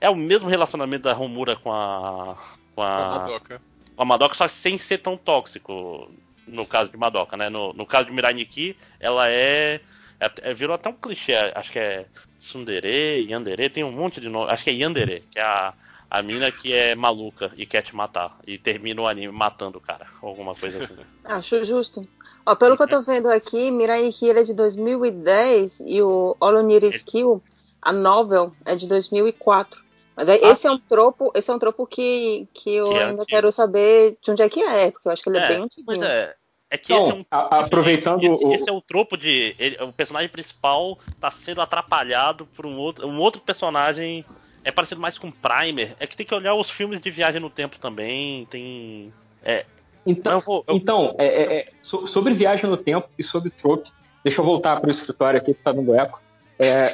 É 0.01 0.09
o 0.09 0.15
mesmo 0.15 0.49
relacionamento 0.49 1.05
da 1.05 1.13
Romura 1.13 1.57
com 1.57 1.73
a. 1.73 2.37
Com 2.75 2.83
A 2.83 2.97
a, 2.97 3.19
Madoka. 3.19 3.63
com 3.97 4.03
a 4.03 4.05
Madoka, 4.05 4.35
só 4.37 4.47
sem 4.47 4.79
ser 4.79 4.99
tão 4.99 5.17
tóxico. 5.17 6.09
No 6.47 6.65
caso 6.65 6.91
de 6.91 6.97
Madoka, 6.97 7.37
né? 7.37 7.49
No, 7.51 7.73
no 7.73 7.85
caso 7.85 8.07
de 8.07 8.13
Mirai 8.13 8.33
Nikki, 8.35 8.77
ela 9.01 9.29
é, 9.29 9.81
é- 10.21 10.33
é- 10.43 10.55
Virou 10.55 10.75
até 10.75 10.89
um 10.89 10.95
clichê, 10.95 11.35
acho 11.55 11.71
que 11.73 11.79
é 11.79 12.07
Sundere, 12.39 13.27
Yandere, 13.29 13.69
tem 13.69 13.85
um 13.85 13.93
monte 13.93 14.21
de 14.21 14.29
nome. 14.29 14.51
Acho 14.51 14.65
que 14.65 14.71
é 14.71 14.75
Yandere, 14.75 15.25
que 15.31 15.39
é 15.39 15.43
a, 15.43 15.75
a 16.11 16.23
mina 16.23 16.51
que 16.51 16.73
é 16.73 16.95
maluca 16.95 17.53
e 17.57 17.67
quer 17.67 17.83
te 17.83 17.95
matar. 17.95 18.39
E 18.47 18.57
termina 18.59 19.03
o 19.03 19.07
anime 19.07 19.33
matando 19.33 19.79
o 19.79 19.81
cara. 19.81 20.07
Alguma 20.23 20.55
coisa 20.55 20.85
assim. 20.85 20.97
Acho 21.25 21.65
justo. 21.65 22.07
Ó, 22.47 22.55
pelo 22.55 22.77
que 22.77 22.83
eu 22.83 22.89
tô 22.89 23.03
vendo 23.03 23.29
aqui, 23.31 23.71
Mirai 23.71 24.11
ele 24.23 24.41
é 24.41 24.43
de 24.43 24.55
2010 24.55 25.83
e 25.87 26.01
o 26.01 26.37
All 26.41 26.55
You 26.55 26.63
Need 26.63 26.87
Is 26.87 27.03
Kill, 27.03 27.43
a 27.83 27.93
novel, 27.93 28.53
é 28.65 28.75
de 28.75 28.87
2004. 28.87 29.83
Mas 30.17 30.29
aí, 30.29 30.41
Ah. 30.43 30.49
esse 30.51 30.67
é 30.67 30.71
um 30.71 30.79
tropo, 30.79 31.31
esse 31.35 31.49
é 31.51 31.55
um 31.55 31.59
tropo 31.59 31.87
que, 31.87 32.49
que 32.53 32.75
eu 32.75 32.89
Que 32.89 32.95
é 32.95 32.99
ainda 33.05 33.23
antigo. 33.23 33.27
quero 33.27 33.53
saber 33.53 34.17
de 34.21 34.31
onde 34.31 34.43
é 34.43 34.49
que 34.49 34.61
é, 34.63 34.91
porque 34.91 35.07
eu 35.07 35.13
acho 35.13 35.23
que 35.23 35.29
ele 35.29 35.39
é, 35.39 35.49
bem 35.49 35.63
antigo. 35.63 35.87
Pois 35.87 36.01
é. 36.03 36.35
É 36.71 36.77
que 36.77 36.93
Então, 36.93 37.03
esse 37.03 37.11
é 37.11 37.15
um. 37.21 37.25
a- 37.31 37.61
aproveitando 37.61 38.23
Esse, 38.25 38.45
o- 38.45 38.53
esse 38.53 38.69
é 38.69 38.73
o 38.73 38.81
tropo 38.81 39.17
de. 39.17 39.55
ele- 39.59 39.83
o 39.83 39.93
personagem 39.93 40.29
principal 40.29 40.99
tá 41.21 41.31
sendo 41.31 41.61
atrapalhado 41.63 42.47
por 42.55 42.67
um 42.67 42.77
outro, 42.77 43.07
um 43.07 43.19
outro 43.21 43.41
personagem. 43.41 44.25
É 44.65 44.71
parecido 44.71 45.01
mais 45.01 45.17
com 45.19 45.31
Primer. 45.31 45.97
É 45.99 46.07
que 46.07 46.17
tem 46.17 46.27
que 46.27 46.35
olhar 46.35 46.55
os 46.55 46.69
filmes 46.69 47.01
de 47.01 47.11
viagem 47.11 47.41
no 47.41 47.49
tempo 47.49 47.79
também. 47.79 48.45
Tem. 48.51 49.13
É. 49.43 49.65
Então, 50.05 50.33
Eu 50.35 50.41
vou- 50.41 50.65
eu- 50.67 50.75
então 50.77 51.15
é, 51.19 51.27
é, 51.27 51.59
é, 51.61 51.69
so- 51.81 52.07
sobre 52.07 52.35
viagem 52.35 52.69
no 52.69 52.77
tempo 52.77 53.09
e 53.19 53.23
sobre 53.23 53.51
trope, 53.51 53.91
deixa 54.23 54.41
eu 54.41 54.45
voltar 54.45 54.79
para 54.81 54.89
o 54.89 54.91
escritório 54.91 55.39
aqui 55.39 55.55
que 55.55 55.63
tá 55.63 55.73
dando 55.73 55.95
eco. 55.95 56.21
É, 56.59 56.93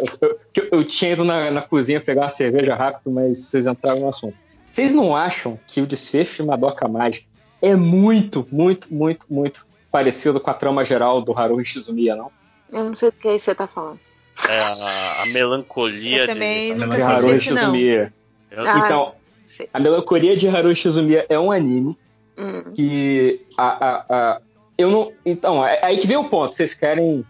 eu- 0.55 0.69
eu 0.73 0.85
tinha 0.85 1.13
ido 1.13 1.25
na, 1.25 1.51
na 1.51 1.63
cozinha 1.63 2.01
pegar 2.01 2.23
uma 2.23 2.29
cerveja 2.29 2.75
rápido, 2.77 3.11
mas 3.11 3.39
vocês 3.39 3.67
entraram 3.67 4.01
no 4.01 4.09
assunto. 4.09 4.37
Vocês 4.71 4.93
não 4.93 5.17
acham 5.17 5.59
que 5.67 5.81
o 5.81 5.87
desfecho 5.87 6.43
de 6.43 6.49
Madoka 6.49 6.87
Mágica 6.87 7.27
é 7.65 7.77
muito, 7.77 8.47
muito, 8.51 8.93
muito, 8.93 9.27
muito 9.29 9.67
parecido 9.91 10.41
com 10.41 10.51
a 10.51 10.55
trama 10.55 10.85
geral 10.85 11.21
do 11.23 11.33
Haruhi 11.39 11.65
Shizumiya, 11.65 12.17
não? 12.17 12.31
Eu 12.73 12.85
não 12.85 12.95
sei 12.95 13.09
o 13.09 13.13
que 13.13 13.39
você 13.39 13.55
tá 13.55 13.67
falando. 13.67 14.01
É 14.49 14.61
a, 14.61 15.23
a 15.23 15.27
melancolia 15.27 16.19
Eu 16.23 16.27
de- 16.27 16.33
também 16.33 16.75
de 16.75 16.81
nunca 16.81 16.97
De 16.97 17.03
Haruhi. 17.03 17.41
Shizumiya. 17.41 18.13
Eu- 18.51 18.69
Ah, 18.69 18.79
Então, 18.85 19.15
sei. 19.47 19.69
a 19.73 19.79
melancolia 19.81 20.37
de 20.37 20.49
Haruhi 20.49 20.75
Shizumiya 20.75 21.25
é 21.29 21.39
um 21.39 21.51
anime 21.53 21.97
Hum. 22.37 22.73
que 22.75 23.41
a, 23.57 23.67
a, 23.67 24.05
a- 24.11 24.41
eu 24.77 24.91
não 24.91 25.13
então 25.25 25.65
é 25.65 25.79
aí 25.85 25.99
que 25.99 26.07
vem 26.09 26.17
o 26.17 26.25
ponto 26.29 26.53
vocês 26.53 26.75
querem 26.75 27.25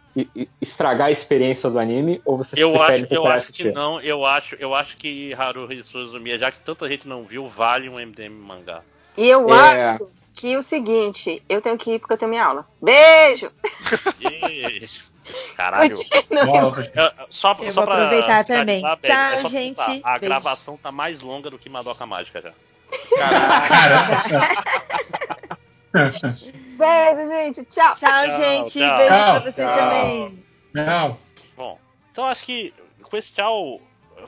estragar 0.63 1.09
a 1.09 1.11
experiência 1.11 1.69
do 1.69 1.79
anime 1.79 2.23
ou 2.25 2.39
vocês 2.39 2.59
Eu 2.59 2.73
preferem 2.73 3.05
acho, 3.05 3.15
eu 3.15 3.27
acho 3.27 3.53
que 3.53 3.63
assistir? 3.63 3.73
não, 3.75 4.01
eu 4.01 4.25
acho, 4.25 4.55
eu 4.59 4.75
acho 4.75 4.97
que 4.97 5.35
Haruhi 5.35 5.85
Suzumiya, 5.85 6.39
já 6.39 6.51
que 6.51 6.59
tanta 6.61 6.89
gente 6.89 7.07
não 7.07 7.23
viu, 7.25 7.47
vale 7.49 7.87
um 7.91 7.99
MDM 7.99 8.31
mangá. 8.35 8.81
E 9.19 9.29
eu 9.29 9.47
É. 9.51 9.83
acho 9.91 10.09
que 10.35 10.57
o 10.57 10.63
seguinte, 10.63 11.41
eu 11.49 11.61
tenho 11.63 11.79
que 11.79 11.93
ir 11.95 11.99
porque 12.01 12.13
eu 12.15 12.19
tenho 12.19 12.31
minha 12.31 12.45
aula. 12.45 12.67
Beijo! 12.83 13.51
Caralho. 15.57 15.95
Eu- 15.95 15.99
só, 17.31 17.53
Eu 17.53 17.55
só 17.57 17.73
vou 17.73 17.85
pra 17.85 17.95
aproveitar 17.95 18.45
também. 18.45 18.83
Tchau, 18.83 18.99
é 19.33 19.45
gente. 19.49 19.77
pensar, 19.77 20.01
A 20.05 20.19
Beijo. 20.19 20.35
gravação 20.35 20.77
tá 20.77 20.93
mais 20.93 21.21
longa 21.21 21.49
do 21.51 21.59
que 21.59 21.71
Madoka 21.71 22.05
Mágica 22.05 22.43
já. 22.43 22.53
Beijo, 25.93 27.29
gente. 27.29 27.65
Tchau. 27.67 27.95
Tchau, 27.95 28.29
Tchau, 28.29 28.31
gente. 28.33 28.79
tchau. 28.79 28.97
Beijo 28.97 29.09
pra 29.15 29.25
Tchau, 29.25 29.41
vocês 29.43 29.69
tchau. 29.69 29.79
também. 29.79 30.45
Não. 30.73 31.19
Bom, 31.57 31.79
então 32.11 32.27
acho 32.27 32.45
que 32.45 32.75
com 33.03 33.17
esse 33.17 33.33
tchau, 33.33 33.81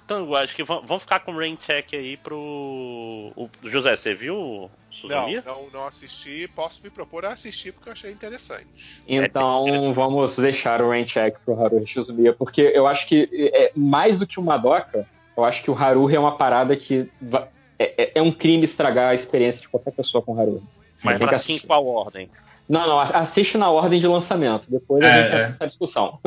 eu 0.09 0.37
acho 0.37 0.55
que 0.55 0.63
vam- 0.63 0.83
vamos 0.87 1.03
ficar 1.03 1.21
com 1.21 1.33
o 1.33 1.39
rain 1.39 1.57
check 1.57 1.95
aí 1.95 2.17
pro. 2.17 2.37
o- 2.39 3.51
José, 3.65 3.97
você 3.97 4.15
viu 4.15 4.71
Não, 5.05 5.31
não, 5.45 5.71
não 5.73 5.87
assisti. 5.87 6.49
Posso 6.55 6.81
me 6.83 6.91
propor 6.91 7.25
a 7.25 7.33
assistir 7.33 7.73
porque 7.73 7.89
eu 7.89 7.93
achei 7.93 8.11
interessante. 8.11 9.03
Então 9.07 9.93
vamos 9.93 10.37
deixar 10.37 10.81
o 10.83 10.89
rain 10.91 11.05
check 11.05 11.37
pro 11.45 11.61
Haruhi 11.63 11.87
Suzumiya, 11.87 12.33
porque 12.33 12.73
eu 12.75 12.87
acho 12.87 13.07
que 13.07 13.29
é 13.55 13.73
mais 13.77 14.19
do 14.19 14.27
que 14.27 14.39
o 14.41 14.43
Madoka, 14.43 15.07
eu 15.37 15.45
acho 15.45 15.63
que 15.63 15.71
o 15.71 15.75
Haruhi 15.75 16.17
é 16.17 16.21
uma 16.21 16.37
parada 16.37 16.77
que 16.77 17.09
va- 17.21 17.49
é, 17.79 18.03
é- 18.05 18.13
é 18.17 18.23
um 18.23 18.33
crime 18.33 18.65
estragar 18.65 19.11
a 19.11 19.15
experiência 19.15 19.61
de 19.61 19.69
qualquer 19.69 19.93
pessoa 19.93 20.23
com 20.23 20.33
o 20.35 20.41
Haruhi. 20.41 20.63
Você 20.97 21.07
Mas 21.07 21.19
pra 21.19 21.31
assistir. 21.37 21.57
assim, 21.57 21.67
qual 21.67 21.87
ordem? 21.87 22.31
Não, 22.69 22.87
não, 22.87 22.99
assiste 22.99 23.57
na 23.59 23.71
ordem 23.71 24.01
de 24.01 24.09
lançamento, 24.09 24.69
depois 24.71 25.05
a 25.05 25.09
É, 25.09 25.23
gente 25.23 25.35
é. 25.35 25.43
vai 25.43 25.51
essa 25.53 25.67
discussão. 25.69 26.19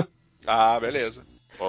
Ah, 0.45 0.79
beleza. 0.79 1.25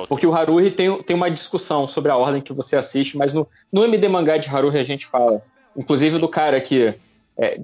Porque 0.08 0.24
o 0.26 0.32
Haruhi 0.32 0.70
tem, 0.70 1.02
tem 1.02 1.16
uma 1.16 1.28
discussão 1.30 1.88
sobre 1.88 2.12
a 2.12 2.16
ordem 2.16 2.40
que 2.40 2.52
você 2.52 2.76
assiste, 2.76 3.16
mas 3.16 3.32
no, 3.32 3.48
no 3.72 3.84
MD 3.84 4.06
Mangá 4.08 4.36
de 4.36 4.48
Haruhi 4.48 4.78
a 4.78 4.84
gente 4.84 5.06
fala. 5.06 5.42
Inclusive 5.76 6.18
do 6.18 6.28
cara 6.28 6.60
que 6.60 6.94
é, 7.38 7.60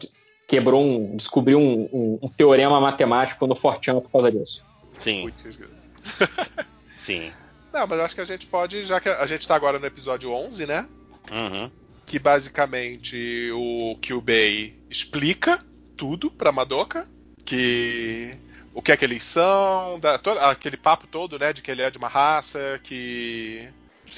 quebrou 0.49 0.85
um. 0.85 1.17
descobriu 1.17 1.59
um, 1.59 1.89
um- 1.93 2.19
um 2.23 2.29
teorema 2.29 2.81
matemático 2.81 3.47
no 3.47 3.55
Fortean 3.57 4.01
por 4.01 4.11
causa 4.11 4.31
disso. 4.31 4.65
Sim, 5.03 5.23
Putz, 5.31 5.59
sim. 7.05 7.31
Não, 7.73 7.87
mas 7.87 8.01
acho 8.01 8.15
que 8.15 8.21
a 8.21 8.25
gente 8.25 8.47
pode, 8.47 8.85
já 8.85 8.99
que 9.01 9.09
a 9.09 9.27
gente 9.27 9.47
tá 9.47 9.55
agora 9.55 9.79
no 9.79 9.87
episódio 9.87 10.33
11, 10.33 10.67
né? 10.67 10.87
Uhum. 11.31 11.71
Que 12.07 12.19
basicamente 12.19 13.51
o 13.53 13.97
Kyubei 14.01 14.75
explica 14.89 15.63
tudo 15.97 16.31
pra 16.31 16.53
Madoka. 16.53 17.07
Que. 17.45 18.35
O 18.73 18.83
que 18.83 18.93
é 18.93 18.97
que 18.97 19.05
eles 19.05 19.25
são, 19.25 19.99
da- 20.01 20.19
to- 20.19 20.31
aquele 20.39 20.77
papo 20.77 21.07
todo, 21.07 21.39
né? 21.39 21.53
De 21.53 21.63
que 21.63 21.71
ele 21.71 21.83
é 21.83 21.91
de 21.91 21.99
uma 21.99 22.09
raça, 22.09 22.81
que. 22.83 23.69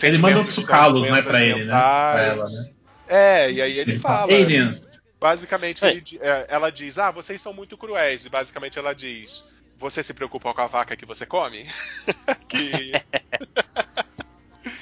Ele 0.03 0.19
manda 0.19 0.41
um 0.41 0.45
tsukalos, 0.45 1.09
né, 1.09 1.23
pra 1.23 1.43
ele, 1.43 1.65
né? 1.65 1.71
Pra 1.73 2.23
ela, 2.23 2.45
né? 2.49 2.71
É, 3.09 3.51
e 3.51 3.63
aí 3.63 3.79
ele, 3.79 3.93
Ele 3.93 3.99
fala. 3.99 4.33
Aliens. 4.33 4.87
Basicamente, 5.21 5.85
É. 5.85 5.91
ele 5.91 6.03
é, 6.21 6.47
ela 6.49 6.71
diz: 6.71 6.99
Ah, 6.99 7.11
vocês 7.11 7.41
são 7.41 7.53
muito 7.53 7.77
cruéis. 7.77 8.25
E 8.25 8.29
basicamente 8.29 8.79
ela 8.79 8.95
diz: 8.95 9.45
Você 9.77 10.03
se 10.03 10.15
preocupa 10.15 10.53
com 10.55 10.61
a 10.61 10.67
vaca 10.67 10.97
que 10.97 11.07
você 11.07 11.27
come? 11.27 11.67
que 12.49 12.93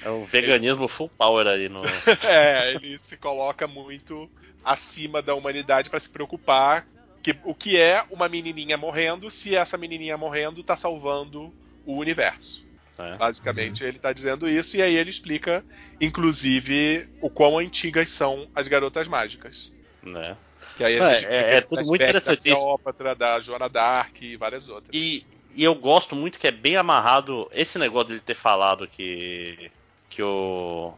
É 0.04 0.10
o 0.10 0.24
veganismo 0.24 0.88
full 0.88 1.08
power 1.08 1.46
aí 1.46 1.68
no. 1.68 1.82
é, 2.22 2.72
ele 2.74 2.98
se 2.98 3.16
coloca 3.16 3.66
muito 3.66 4.30
acima 4.64 5.22
da 5.22 5.34
humanidade 5.34 5.88
para 5.88 6.00
se 6.00 6.10
preocupar 6.10 6.86
que 7.22 7.36
o 7.44 7.54
que 7.54 7.76
é 7.76 8.04
uma 8.10 8.28
menininha 8.28 8.76
morrendo 8.76 9.30
se 9.30 9.56
essa 9.56 9.76
menininha 9.76 10.16
morrendo 10.16 10.62
tá 10.62 10.76
salvando 10.76 11.52
o 11.84 11.96
universo. 11.96 12.65
É. 12.98 13.16
Basicamente, 13.16 13.84
ele 13.84 13.98
tá 13.98 14.12
dizendo 14.12 14.48
isso 14.48 14.76
e 14.76 14.82
aí 14.82 14.96
ele 14.96 15.10
explica, 15.10 15.64
inclusive, 16.00 17.06
o 17.20 17.28
quão 17.28 17.58
antigas 17.58 18.08
são 18.08 18.48
as 18.54 18.66
garotas 18.68 19.06
mágicas. 19.06 19.70
Né? 20.02 20.36
Que 20.76 20.84
aí 20.84 20.98
a 21.00 21.04
É, 21.04 21.18
gente 21.18 21.26
é- 21.28 21.56
é 21.56 21.60
tudo 21.60 21.84
muito 21.84 22.00
flashback 22.02 22.24
da. 22.24 22.36
Cleópatra, 22.36 23.14
da 23.14 23.40
Joana 23.40 23.68
Dark 23.68 24.20
e 24.22 24.36
várias 24.36 24.68
outras. 24.68 24.90
E, 24.94 25.24
e 25.54 25.62
eu 25.62 25.74
gosto 25.74 26.14
muito 26.16 26.38
que 26.38 26.46
é 26.46 26.50
bem 26.50 26.76
amarrado 26.76 27.50
esse 27.52 27.78
negócio 27.78 28.08
dele 28.08 28.20
ter 28.24 28.34
falado 28.34 28.86
que 28.88 29.70
que 30.08 30.22
o 30.22 30.94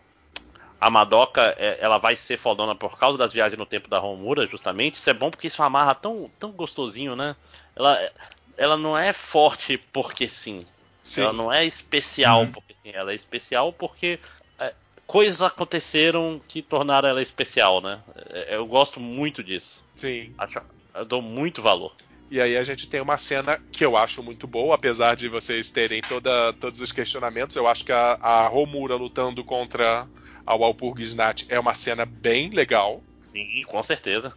a 0.81 0.89
Madoka 0.91 1.57
é- 1.59 1.78
ela 1.81 1.99
vai 1.99 2.15
ser 2.15 2.36
fodona 2.39 2.73
por 2.73 2.97
causa 2.97 3.18
das 3.18 3.33
viagens 3.33 3.59
no 3.59 3.67
tempo 3.67 3.89
da 3.89 3.99
Romura, 3.99 4.47
justamente. 4.47 4.94
Isso 5.01 5.10
é 5.10 5.15
bom 5.15 5.28
porque 5.28 5.49
isso 5.49 5.60
amarra 5.60 5.93
tão, 5.93 6.31
tão 6.39 6.52
gostosinho, 6.52 7.17
né? 7.17 7.35
Ela, 7.75 8.12
ela 8.57 8.77
não 8.77 8.97
é 8.97 9.12
forte 9.12 9.77
porque 9.93 10.28
sim. 10.28 10.65
Sim. 11.09 11.23
Ela 11.23 11.33
não 11.33 11.53
é 11.53 11.65
especial 11.65 12.43
Uhum. 12.43 12.53
porque 12.53 12.75
sim. 12.83 12.91
Ela 12.93 13.12
é 13.12 13.15
especial 13.15 13.73
porque 13.73 14.19
é, 14.59 14.75
coisas 15.07 15.41
aconteceram 15.43 16.41
que 16.47 16.61
tornaram 16.62 17.09
ela 17.09 17.23
especial, 17.23 17.81
né? 17.81 18.01
É, 18.31 18.57
Eu 18.57 18.67
gosto 18.67 19.01
muito 19.01 19.43
disso. 19.43 19.83
Sim. 19.95 20.33
Acho, 20.39 20.61
eu 20.95 21.05
dou 21.05 21.23
muito 21.23 21.62
valor. 21.62 21.95
E 22.31 22.41
aí 22.43 22.59
a 22.59 22.62
gente 22.62 22.87
tem 22.89 23.01
uma 23.01 23.17
cena 23.17 23.59
que 23.73 23.83
eu 23.83 23.97
acho 23.97 24.23
muito 24.23 24.47
boa, 24.47 24.75
apesar 24.75 25.17
de 25.17 25.28
vocês 25.28 25.70
terem 25.70 26.03
toda, 26.03 26.53
todos 26.55 26.81
os 26.83 26.93
questionamentos. 26.93 27.57
Eu 27.57 27.67
acho 27.67 27.85
que 27.87 27.93
a, 27.93 28.19
a 28.20 28.47
Romura 28.49 28.97
lutando 28.97 29.43
contra 29.43 30.07
a 30.45 30.55
Walpurgisnacht 30.55 31.47
é 31.49 31.59
uma 31.59 31.73
cena 31.75 32.05
bem 32.05 32.51
legal. 32.51 33.03
Sim, 33.23 33.62
com 33.67 33.83
certeza. 33.83 34.35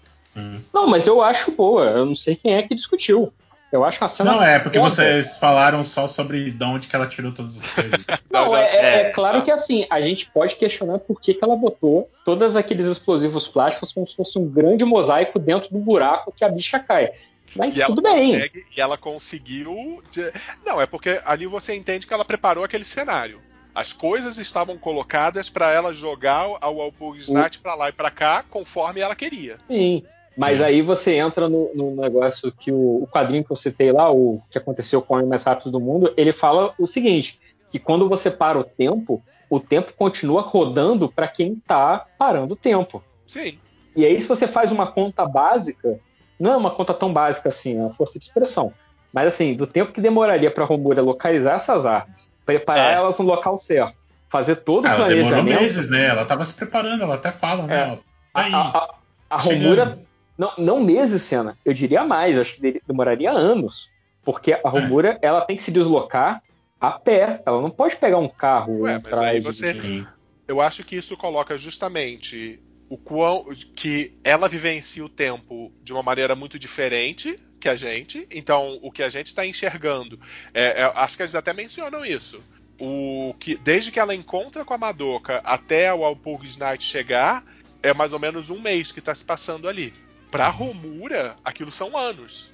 Não, 0.74 0.88
mas 0.88 1.06
eu 1.06 1.22
acho 1.22 1.51
boa. 1.51 1.83
Eu 1.83 2.06
não 2.06 2.16
sei 2.16 2.35
quem 2.38 2.53
é 2.53 2.64
que 2.64 2.74
discutiu. 2.74 3.33
Eu 3.72 3.85
acho 3.85 4.01
uma 4.03 4.09
cena. 4.09 4.32
Não, 4.33 4.43
é 4.43 4.59
porque 4.59 4.77
foda. 4.77 4.90
vocês 4.90 5.38
falaram 5.38 5.85
só 5.85 6.06
sobre 6.08 6.51
de 6.51 6.64
onde 6.64 6.88
que 6.88 6.95
ela 6.95 7.08
tirou 7.08 7.32
todas 7.32 7.56
as 7.58 7.74
coisas. 7.74 7.91
Não, 8.30 8.56
é, 8.56 8.64
é- 8.64 8.75
É, 8.75 9.01
é 9.03 9.09
claro 9.11 9.41
que 9.43 9.51
assim, 9.51 9.85
a 9.90 10.01
gente 10.01 10.30
pode 10.30 10.56
questionar 10.56 11.00
por 11.00 11.22
que, 11.22 11.33
que 11.33 11.43
ela 11.43 11.56
botou 11.56 12.09
todos 12.25 12.56
aqueles 12.56 12.85
explosivos 12.85 13.48
plásticos 13.48 13.93
como 13.93 14.06
se 14.08 14.16
fosse 14.16 14.38
um 14.38 14.45
grande 14.48 14.83
mosaico 14.83 15.40
dentro 15.40 15.69
do 15.69 15.80
buraco 15.80 16.32
que 16.35 16.43
a 16.43 16.50
bicha 16.50 16.80
cai. 16.80 17.11
Mas 17.56 17.75
E 17.75 17.82
ela, 17.82 17.90
tudo 17.95 18.01
bem. 18.01 18.33
consegue, 18.33 18.66
e 18.75 18.82
ela 18.82 18.98
conseguiu. 18.98 20.01
de- 20.11 20.32
Não, 20.66 20.80
é 20.82 20.85
porque 20.85 21.22
ali 21.25 21.45
você 21.45 21.75
entende 21.75 22.06
que 22.08 22.14
ela 22.14 22.25
preparou 22.25 22.64
aquele 22.64 22.85
cenário. 22.85 23.41
As 23.74 23.93
coisas 23.93 24.38
estavam 24.38 24.77
colocadas 24.77 25.50
para 25.50 25.72
ela 25.72 25.93
jogar 25.93 26.45
a 26.59 26.69
Walpurgisnacht 26.69 27.59
pra 27.59 27.74
lá 27.74 27.88
e 27.88 27.93
pra 27.93 28.11
cá 28.11 28.43
conforme 28.50 29.00
ela 29.00 29.16
queria. 29.16 29.58
Sim. 29.67 30.03
Mas 30.38 30.61
aí 30.61 30.82
você 30.82 31.16
entra 31.16 31.50
no, 31.50 31.69
no 31.76 31.95
negócio 32.01 32.51
que 32.51 32.72
o, 32.72 33.03
o 33.03 33.08
quadrinho 33.08 33.43
que 33.43 33.51
eu 33.51 33.56
citei 33.56 33.92
lá, 33.92 34.10
o 34.11 34.42
que 34.50 34.58
aconteceu 34.58 35.01
com 35.01 35.14
o 35.14 35.18
Homem 35.18 35.30
Mais 35.30 35.43
Rápido 35.43 35.72
do 35.72 35.80
Mundo, 35.80 36.14
ele 36.16 36.32
fala 36.32 36.74
o 36.80 36.88
seguinte: 36.88 37.40
que 37.69 37.77
quando 37.77 38.08
você 38.08 38.32
para 38.32 38.58
o 38.58 38.64
tempo, 38.64 39.22
o 39.50 39.60
tempo 39.60 39.92
continua 39.93 40.42
rodando 40.42 41.10
para 41.10 41.27
quem 41.27 41.56
tá 41.56 42.06
parando 42.18 42.53
o 42.53 42.58
tempo. 42.58 43.03
Sim. 43.27 43.58
E 43.95 44.06
aí, 44.06 44.19
se 44.22 44.27
você 44.27 44.48
faz 44.48 44.72
uma 44.72 44.88
conta 44.88 45.26
básica, 45.26 46.00
não 46.40 46.51
é 46.53 46.58
uma 46.58 46.72
conta 46.72 46.93
tão 46.93 47.11
básica 47.11 47.50
assim, 47.50 47.77
é 47.77 47.82
uma 47.82 47.93
força 47.93 48.18
de 48.18 48.24
expressão. 48.26 48.74
Mas 49.11 49.27
assim, 49.27 49.53
do 49.53 49.68
tempo 49.68 49.92
que 49.92 50.00
demoraria 50.00 50.50
para 50.50 50.64
a 50.64 50.68
Romura 50.68 51.01
localizar 51.01 51.56
essas 51.56 51.85
armas, 51.85 52.30
preparar 52.45 52.93
É. 52.93 52.95
elas 52.95 53.19
no 53.19 53.26
local 53.26 53.58
certo, 53.58 53.98
fazer 54.30 54.56
todo 54.58 54.85
o 54.85 54.88
Ela 54.88 55.10
demorou 55.10 55.27
planejamento. 55.30 55.61
meses, 55.61 55.90
né? 55.90 56.08
Ela 56.08 56.24
tava 56.24 56.45
se 56.45 56.53
preparando, 56.53 57.03
ela 57.03 57.16
até 57.16 57.34
fala, 57.34 57.64
né? 57.68 57.77
É. 57.82 57.92
ó, 57.92 57.98
A, 58.34 58.42
aí, 58.42 58.53
a, 58.53 58.58
a, 58.60 58.95
a. 59.32 59.38
Romura, 59.38 60.00
não, 60.38 60.53
não 60.58 60.84
meses, 60.84 61.22
cena, 61.22 61.58
eu 61.66 61.74
diria 61.74 62.03
mais, 62.03 62.38
acho 62.38 62.56
que 62.56 62.61
de- 62.61 62.82
demoraria 62.88 63.32
anos. 63.32 63.90
Porque 64.24 64.53
a 64.53 64.69
Romura, 64.69 65.18
ela 65.22 65.42
tem 65.42 65.56
que 65.56 65.64
se 65.64 65.72
deslocar 65.72 66.42
a 66.80 66.92
pé, 66.92 67.42
ela 67.45 67.61
não 67.61 67.69
pode 67.69 67.95
pegar 67.95 68.18
um 68.18 68.30
carro 68.30 68.82
Ué, 68.82 69.00
mas 69.03 69.19
aí 69.22 69.40
você-. 69.40 70.06
Eu 70.48 70.60
acho 70.60 70.84
que 70.84 70.95
isso 70.95 71.16
coloca 71.16 71.58
justamente 71.58 72.60
o 72.90 72.98
quão 72.98 73.45
que 73.76 74.14
ela 74.24 74.50
vivencia 74.50 75.03
o 75.06 75.10
tempo 75.10 75.72
de 75.82 75.93
uma 75.93 76.03
maneira 76.03 76.35
muito 76.35 76.60
diferente 76.60 77.40
que 77.60 77.69
a 77.69 77.76
gente. 77.76 78.27
Então, 78.30 78.80
o 78.82 78.92
que 78.92 79.01
a 79.01 79.10
gente 79.10 79.27
está 79.27 79.45
enxergando, 79.45 80.19
é, 80.53 80.82
é, 80.82 80.92
acho 80.95 81.16
que 81.16 81.24
eles 81.24 81.35
até 81.35 81.53
mencionam 81.53 82.03
isso. 82.03 82.42
O 82.80 83.34
que 83.40 83.56
desde 83.56 83.92
que 83.92 84.00
ela 84.00 84.14
encontra 84.16 84.66
com 84.66 84.74
a 84.74 84.77
Madoka 84.77 85.38
até 85.45 85.93
o 85.93 86.00
Walpurgisnacht 86.00 86.84
chegar, 86.84 87.45
é 87.82 87.93
mais 87.93 88.11
ou 88.11 88.19
menos 88.19 88.50
um 88.50 88.60
mês 88.60 88.92
que 88.92 89.00
está 89.00 89.14
se 89.16 89.24
passando 89.24 89.69
ali. 89.69 89.93
Pra 90.32 90.48
Romura, 90.48 91.35
aquilo 91.43 91.72
são 91.72 91.95
anos. 91.98 92.50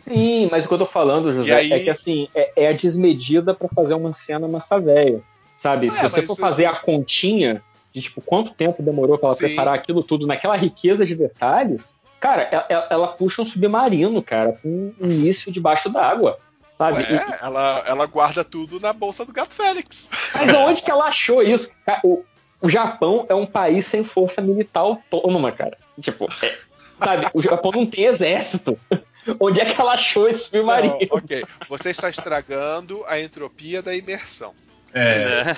Sim, 0.00 0.48
mas 0.50 0.64
o 0.64 0.68
que 0.68 0.74
eu 0.74 0.78
tô 0.78 0.86
falando, 0.86 1.32
José, 1.32 1.50
E 1.50 1.54
aí- 1.54 1.72
é 1.72 1.80
que 1.84 1.90
assim, 1.90 2.28
é, 2.34 2.52
é 2.64 2.68
a 2.68 2.72
desmedida 2.72 3.54
pra 3.54 3.68
fazer 3.68 3.94
uma 3.94 4.12
cena 4.12 4.48
massa 4.48 4.80
velha. 4.80 5.20
Sabe? 5.56 5.90
Se 5.90 5.98
É, 5.98 6.08
você 6.08 6.16
mas 6.18 6.26
for 6.26 6.32
assim- 6.32 6.40
fazer 6.42 6.64
a 6.66 6.74
continha 6.74 7.62
de 7.92 8.00
tipo 8.02 8.20
quanto 8.20 8.52
tempo 8.52 8.82
demorou 8.82 9.18
pra 9.18 9.28
ela 9.28 9.36
Sim. 9.36 9.46
preparar 9.46 9.74
aquilo 9.74 10.02
tudo 10.02 10.26
naquela 10.26 10.56
riqueza 10.56 11.04
de 11.04 11.14
detalhes, 11.14 11.94
cara, 12.18 12.42
ela, 12.68 12.86
ela- 12.90 13.08
puxa 13.08 13.42
um 13.42 13.44
submarino, 13.44 14.22
cara, 14.22 14.52
com 14.62 14.92
um 15.00 15.06
míssil 15.06 15.52
debaixo 15.52 15.88
d'água. 15.90 16.38
Sabe? 16.78 17.02
E- 17.02 17.12
Ué, 17.14 17.38
ela, 17.42 17.84
ela 17.86 18.06
guarda 18.06 18.42
tudo 18.42 18.80
na 18.80 18.92
bolsa 18.94 19.24
do 19.26 19.32
Gato 19.34 19.52
Félix. 19.54 20.08
Mas 20.34 20.54
onde 20.54 20.80
que 20.82 20.90
ela 20.90 21.04
achou 21.04 21.42
isso? 21.42 21.70
O, 22.02 22.22
o 22.62 22.70
Japão 22.70 23.26
é 23.28 23.34
um 23.34 23.44
país 23.44 23.84
sem 23.84 24.02
força 24.02 24.40
militar 24.40 24.80
autônoma, 24.80 25.52
cara. 25.52 25.76
Tipo, 26.00 26.26
é- 26.42 26.56
sabe, 27.02 27.30
o 27.34 27.42
Japão 27.42 27.72
não 27.72 27.86
tem 27.86 28.04
exército. 28.04 28.78
Onde 29.38 29.60
é 29.60 29.64
que 29.66 29.78
ela 29.80 29.92
achou 29.92 30.28
esse 30.28 30.44
submarino? 30.48 30.98
Não, 31.00 31.18
ok. 31.18 31.44
Você 31.68 31.90
está 31.90 32.08
estragando 32.08 33.04
a 33.06 33.20
entropia 33.20 33.82
da 33.82 33.94
imersão. 33.94 34.54
É? 34.92 35.54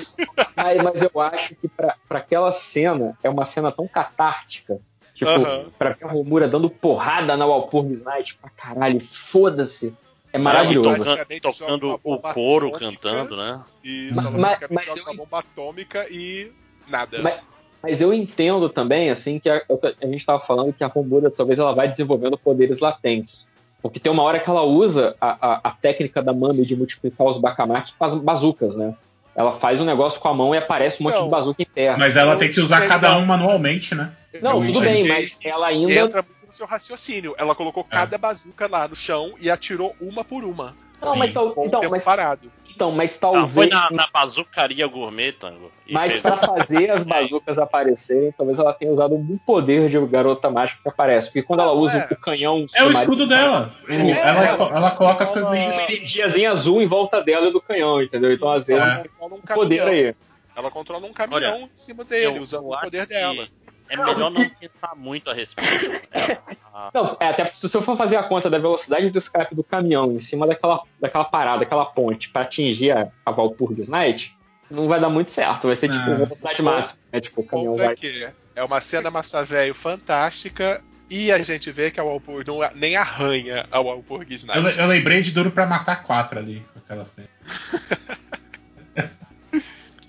Mas, 0.56 0.82
mas 0.82 1.02
eu 1.02 1.20
acho 1.20 1.54
que 1.54 1.68
pra, 1.68 1.94
pra 2.08 2.18
aquela 2.18 2.50
cena, 2.52 3.16
é 3.22 3.30
uma 3.30 3.44
cena 3.44 3.70
tão 3.72 3.86
catártica. 3.88 4.78
Tipo, 5.14 5.30
Aham. 5.30 5.66
pra 5.78 5.90
ver 5.90 6.04
a 6.04 6.08
Romura 6.08 6.48
dando 6.48 6.68
porrada 6.68 7.36
na 7.36 7.46
Walpurgisnacht 7.46 8.34
pra 8.36 8.50
caralho, 8.50 9.00
foda-se. 9.00 9.94
É 10.32 10.38
maravilhoso. 10.38 10.88
basicamente 10.90 11.42
Tocando, 11.42 12.00
o 12.02 12.18
coro 12.18 12.68
atômica. 12.74 12.78
cantando, 12.78 13.36
né? 13.36 13.60
Isso, 13.84 14.16
Mas- 14.16 14.26
ela 14.26 14.38
mas- 14.38 14.58
mas 14.70 14.84
joga 14.86 15.00
eu- 15.00 15.04
uma 15.04 15.14
bomba 15.14 15.38
atômica 15.40 16.06
e 16.10 16.50
nada. 16.88 17.18
Mas, 17.22 17.40
mas 17.82 18.00
eu 18.00 18.12
entendo 18.12 18.68
também, 18.68 19.10
assim, 19.10 19.38
que 19.38 19.50
a, 19.50 19.62
a 20.00 20.06
gente 20.06 20.16
estava 20.20 20.38
falando 20.40 20.72
que 20.72 20.84
a 20.84 20.86
Romura 20.86 21.30
talvez 21.30 21.58
ela 21.58 21.74
vai 21.74 21.88
desenvolvendo 21.88 22.38
poderes 22.38 22.78
latentes. 22.78 23.48
Porque 23.82 23.98
tem 23.98 24.12
uma 24.12 24.22
hora 24.22 24.38
que 24.38 24.48
ela 24.48 24.62
usa 24.62 25.16
a, 25.20 25.54
a, 25.54 25.60
a 25.64 25.70
técnica 25.72 26.22
da 26.22 26.32
Mami 26.32 26.64
de 26.64 26.76
multiplicar 26.76 27.26
os 27.26 27.38
Bakamatsu 27.38 27.94
com 27.98 28.04
as 28.04 28.14
bazucas, 28.14 28.76
né? 28.76 28.94
Ela 29.34 29.50
faz 29.50 29.80
um 29.80 29.84
negócio 29.84 30.20
com 30.20 30.28
a 30.28 30.34
mão 30.34 30.54
e 30.54 30.58
aparece 30.58 31.00
um 31.00 31.04
monte 31.04 31.14
Então, 31.14 31.24
de 31.24 31.30
bazuca 31.30 31.62
em 31.62 31.66
terra. 31.66 31.96
Mas 31.98 32.16
ela 32.16 32.34
Eu 32.34 32.38
tem 32.38 32.50
que 32.50 32.60
usar 32.60 32.80
sei, 32.80 32.88
cada 32.88 33.16
um 33.16 33.26
manualmente, 33.26 33.94
né? 33.94 34.12
Não, 34.40 34.64
tudo 34.64 34.80
bem, 34.80 35.08
mas 35.08 35.38
ela 35.42 35.66
ainda. 35.66 35.92
Entra 35.92 36.22
muito 36.22 36.46
no 36.46 36.52
seu 36.52 36.66
raciocínio. 36.66 37.34
Ela 37.36 37.54
colocou 37.54 37.84
É. 37.90 37.94
cada 37.94 38.16
bazuca 38.18 38.68
lá 38.68 38.86
no 38.86 38.94
chão 38.94 39.32
e 39.40 39.50
atirou 39.50 39.96
uma 40.00 40.22
por 40.22 40.44
uma. 40.44 40.76
Não, 41.00 41.16
mas, 41.16 41.32
Sim. 41.32 41.38
o 41.38 41.64
então, 41.64 41.80
tempo 41.80 41.90
mas, 41.90 42.04
parado. 42.04 42.52
Então, 42.74 42.90
mas 42.90 43.12
Não, 43.20 43.32
talvez. 43.32 43.52
foi 43.52 43.66
na, 43.68 43.90
na 43.90 44.06
bazucaria 44.12 44.86
gourmet, 44.86 45.32
Tango. 45.32 45.70
Mas 45.90 46.12
fez- 46.12 46.22
pra 46.22 46.36
fazer 46.38 46.90
as 46.90 47.02
bazucas 47.04 47.58
aparecerem, 47.58 48.32
talvez 48.36 48.58
ela 48.58 48.72
tenha 48.72 48.90
usado 48.92 49.14
um 49.14 49.38
poder 49.46 49.88
de 49.88 49.98
garota 50.06 50.50
mágica 50.50 50.80
que 50.82 50.88
aparece. 50.88 51.26
Porque 51.28 51.42
quando 51.42 51.60
ela 51.60 51.74
Não, 51.74 51.80
usa 51.80 51.98
é. 51.98 52.12
o 52.12 52.16
canhão. 52.16 52.66
É 52.74 52.84
o 52.84 52.90
escudo 52.90 53.26
dela. 53.26 53.74
É, 53.88 53.94
ela, 54.10 54.44
ela- 54.44 54.76
ela 54.76 54.90
coloca 54.92 55.24
as 55.24 55.30
ela- 55.36 55.46
coisas 55.46 55.50
Uma 55.50 55.74
em 55.80 55.84
energiazinha 55.84 56.50
azul 56.52 56.80
em 56.82 56.86
volta 56.86 57.20
dela 57.22 57.48
e 57.48 57.52
do 57.52 57.60
canhão, 57.60 58.02
entendeu? 58.02 58.32
Então, 58.32 58.50
às 58.50 58.66
vezes, 58.66 58.82
É. 58.82 58.86
Ela 58.86 59.08
controla 59.08 59.34
um 59.34 59.40
tem 59.40 59.54
poder 59.56 59.78
caminhão. 59.78 60.06
aí. 60.08 60.14
Ela 60.54 60.70
controla 60.70 61.06
um 61.06 61.12
caminhão 61.12 61.56
em 61.62 61.70
cima 61.74 62.04
dele, 62.04 62.38
usando 62.38 62.68
o 62.68 62.78
poder 62.80 63.06
que 63.06 63.14
dela. 63.14 63.48
É 63.88 63.96
melhor 63.96 64.30
não 64.30 64.48
pensar 64.48 64.94
muito 64.96 65.28
a 65.30 65.34
respeito. 65.34 65.90
né? 65.90 66.38
Não, 66.94 67.16
é, 67.20 67.26
até 67.28 67.44
porque 67.44 67.56
se 67.58 67.68
você 67.68 67.82
for 67.82 67.96
fazer 67.96 68.16
a 68.16 68.22
conta 68.22 68.48
da 68.48 68.58
velocidade 68.58 69.10
do 69.10 69.18
escape 69.18 69.54
do 69.54 69.62
caminhão 69.62 70.10
em 70.12 70.18
cima 70.18 70.46
daquela, 70.46 70.82
daquela 70.98 71.24
parada, 71.24 71.58
daquela 71.60 71.84
ponte, 71.84 72.30
pra 72.30 72.42
atingir 72.42 72.92
a, 72.92 73.08
a 73.26 73.30
Valpurgis 73.30 73.88
Night, 73.88 74.34
não 74.70 74.88
vai 74.88 74.98
dar 74.98 75.10
muito 75.10 75.30
certo. 75.30 75.66
Vai 75.66 75.76
ser 75.76 75.90
tipo 75.90 76.10
Ah. 76.10 76.14
velocidade 76.14 76.62
máxima. 76.62 76.98
É 77.12 77.20
tipo, 77.20 77.42
o 77.42 77.44
caminhão 77.46 77.74
é 77.74 77.84
vai. 77.88 77.96
que 77.96 78.26
é 78.56 78.64
uma 78.64 78.80
cena 78.80 79.10
massa 79.10 79.44
velho 79.44 79.74
fantástica 79.74 80.82
e 81.10 81.30
a 81.30 81.36
gente 81.42 81.70
vê 81.70 81.90
que 81.90 82.00
a 82.00 82.04
Walpurgis 82.04 82.46
não, 82.46 82.58
nem 82.74 82.96
arranha 82.96 83.66
a 83.70 83.78
Walpurgis 83.78 84.46
Eu, 84.48 84.62
Night. 84.62 84.78
eu 84.78 84.86
lembrei 84.86 85.20
de 85.20 85.30
Duro 85.30 85.50
pra 85.50 85.66
Matar 85.66 86.02
quatro 86.04 86.38
ali, 86.38 86.64
aquela 86.74 87.04
cena. 87.04 87.28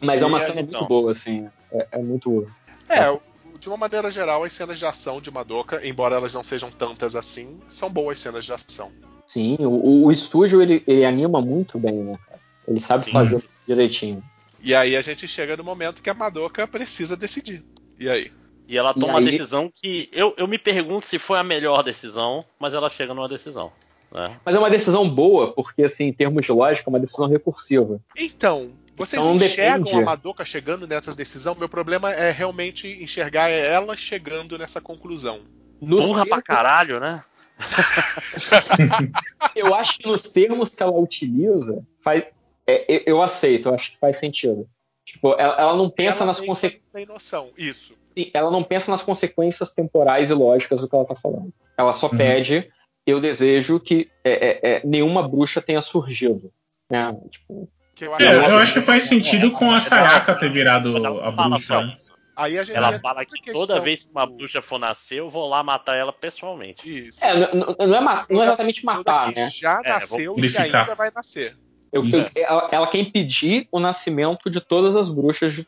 Mas 0.02 0.22
é 0.22 0.26
uma 0.26 0.40
cena 0.40 0.62
então? 0.62 0.80
muito 0.80 0.86
boa, 0.88 1.12
assim. 1.12 1.50
É, 1.72 1.88
é 1.94 1.98
muito. 1.98 2.50
É, 2.90 3.10
o- 3.10 3.22
de 3.64 3.70
uma 3.70 3.78
maneira 3.78 4.12
geral, 4.12 4.44
as 4.44 4.54
cenas 4.54 4.78
de 4.78 4.86
ação 4.86 5.22
de 5.22 5.32
Madoka, 5.32 5.80
embora 5.88 6.16
elas 6.16 6.34
não 6.34 6.44
sejam 6.44 6.70
tantas 6.70 7.16
assim, 7.16 7.60
são 7.68 7.90
boas 7.90 8.20
cenas 8.20 8.44
de 8.46 8.54
ação. 8.54 8.92
Sim, 9.26 9.56
o, 9.60 10.06
o 10.06 10.12
estúdio 10.12 10.62
ele, 10.62 10.84
ele 10.86 11.06
anima 11.06 11.42
muito 11.42 11.80
bem, 11.80 11.94
né? 11.96 12.20
Ele 12.68 12.80
sabe 12.80 13.06
Sim. 13.06 13.12
fazer 13.12 13.44
direitinho. 13.68 14.22
E 14.62 14.76
aí 14.76 14.96
a 14.96 15.02
gente 15.02 15.28
chega 15.28 15.58
no 15.58 15.64
momento 15.64 16.04
que 16.04 16.10
a 16.10 16.14
Madoka 16.14 16.68
precisa 16.68 17.16
decidir. 17.18 17.64
E 18.00 18.10
aí? 18.10 18.32
E 18.68 18.78
ela 18.78 18.92
E 18.96 19.00
toma 19.00 19.14
uma 19.14 19.20
aí- 19.20 19.26
decisão 19.38 19.72
que 19.74 20.10
eu, 20.12 20.34
eu 20.38 20.48
me 20.48 20.58
pergunto 20.58 21.06
se 21.08 21.18
foi 21.18 21.38
a 21.40 21.44
melhor 21.44 21.84
decisão, 21.84 22.44
mas 22.60 22.74
ela 22.74 22.90
chega 22.90 23.14
numa 23.14 23.28
decisão. 23.28 23.72
Né? 24.12 24.38
Mas 24.46 24.56
é 24.56 24.60
uma 24.60 24.70
decisão 24.70 25.10
boa, 25.10 25.54
porque, 25.54 25.84
assim, 25.84 26.06
em 26.06 26.14
termos 26.14 26.46
de 26.46 26.52
lógica, 26.52 26.88
é 26.88 26.92
uma 26.92 27.00
decisão 27.00 27.28
recursiva. 27.28 28.00
Então, 28.18 28.72
vocês 28.96 29.22
Então, 29.22 29.36
enxergam 29.36 29.84
depende. 29.86 30.02
a 30.02 30.06
Madoka 30.06 30.46
chegando 30.46 30.88
nessa 30.88 31.14
decisão? 31.16 31.56
Meu 31.56 31.68
problema 31.70 32.12
é 32.12 32.32
realmente 32.32 32.88
enxergar 33.04 33.50
ela 33.50 33.96
chegando 33.96 34.58
nessa 34.58 34.80
conclusão. 34.82 35.42
Nos 35.82 36.06
Burra 36.06 36.26
pra 36.26 36.42
caralho, 36.42 37.00
né? 37.00 37.24
Eu 39.56 39.74
acho 39.76 39.98
que 40.00 40.08
nos 40.08 40.24
termos 40.24 40.74
que 40.74 40.82
ela 40.84 40.92
utiliza, 40.98 41.84
faz, 42.04 42.24
é, 42.68 43.04
eu- 43.10 43.22
aceito, 43.22 43.70
eu 43.70 43.76
acho 43.76 43.92
que 43.92 43.98
faz 44.00 44.18
sentido. 44.18 44.68
Tipo, 45.06 45.34
ela, 45.38 45.56
ela 45.60 45.76
não 45.76 45.90
pensa 45.90 46.20
Ela 46.20 46.28
nas 46.28 46.40
consequências. 46.40 46.82
não 46.94 47.00
tem 47.02 47.06
noção. 47.06 47.50
Isso. 47.58 47.96
Ela 48.34 48.50
não 48.52 48.64
pensa 48.64 48.90
nas 48.90 49.02
consequências 49.02 49.72
temporais 49.72 50.30
e 50.30 50.34
lógicas 50.34 50.80
do 50.82 50.88
que 50.88 50.96
ela 50.96 51.06
tá 51.06 51.16
falando. 51.16 51.54
Ela 51.78 51.92
só 51.94 52.08
Uhum. 52.10 52.18
pede, 52.18 52.72
eu 53.06 53.20
desejo 53.20 53.80
que 53.80 54.10
é, 54.24 54.32
é, 54.32 54.60
é, 54.78 54.82
nenhuma 54.86 55.28
bruxa 55.28 55.62
tenha 55.62 55.82
surgido. 55.82 56.52
Né? 56.90 57.16
Tipo, 57.30 57.68
Que 57.96 58.06
eu 58.06 58.16
É, 58.16 58.28
acho 58.40 58.50
eu 58.50 58.58
acho 58.58 58.74
que 58.74 58.82
faz 58.82 59.04
sentido 59.04 59.52
com 59.52 59.70
a 59.72 59.80
Sayaka 59.80 60.36
ter 60.36 60.52
virado 60.52 60.96
a 61.22 61.32
bruxa. 61.32 61.86
né? 61.86 61.96
Aí 62.36 62.58
a 62.58 62.64
gente 62.64 62.76
ela 62.76 63.00
fala 63.00 63.24
que 63.24 63.36
questão 63.40 63.54
toda 63.54 63.80
vez 63.80 64.04
que 64.04 64.10
uma 64.10 64.26
bruxa 64.26 64.60
for 64.62 64.80
nascer, 64.80 65.20
eu 65.20 65.30
vou 65.30 65.48
lá 65.48 65.62
matar 65.62 65.96
ela 65.96 66.12
pessoalmente. 66.12 66.82
Isso. 67.10 67.24
é, 67.24 67.38
não, 67.54 67.76
não- 67.78 67.96
é, 67.96 68.02
ma- 68.02 68.26
não 68.28 68.42
é 68.42 68.46
exatamente 68.46 68.84
matar, 68.84 69.32
que 69.32 69.40
né? 69.40 69.50
já 69.52 69.80
É, 69.84 69.90
nasceu 69.90 70.34
vou 70.36 70.44
e 70.44 70.50
que 70.50 70.58
ainda 70.58 70.96
vai 70.96 71.12
nascer. 71.16 71.56
Eu- 71.92 72.04
ela, 72.36 72.70
ela 72.72 72.88
quer 72.90 72.98
impedir 72.98 73.68
o 73.72 73.80
nascimento 73.80 74.50
de 74.50 74.60
todas 74.60 74.96
as 74.96 75.08
bruxas 75.10 75.54
de 75.54 75.68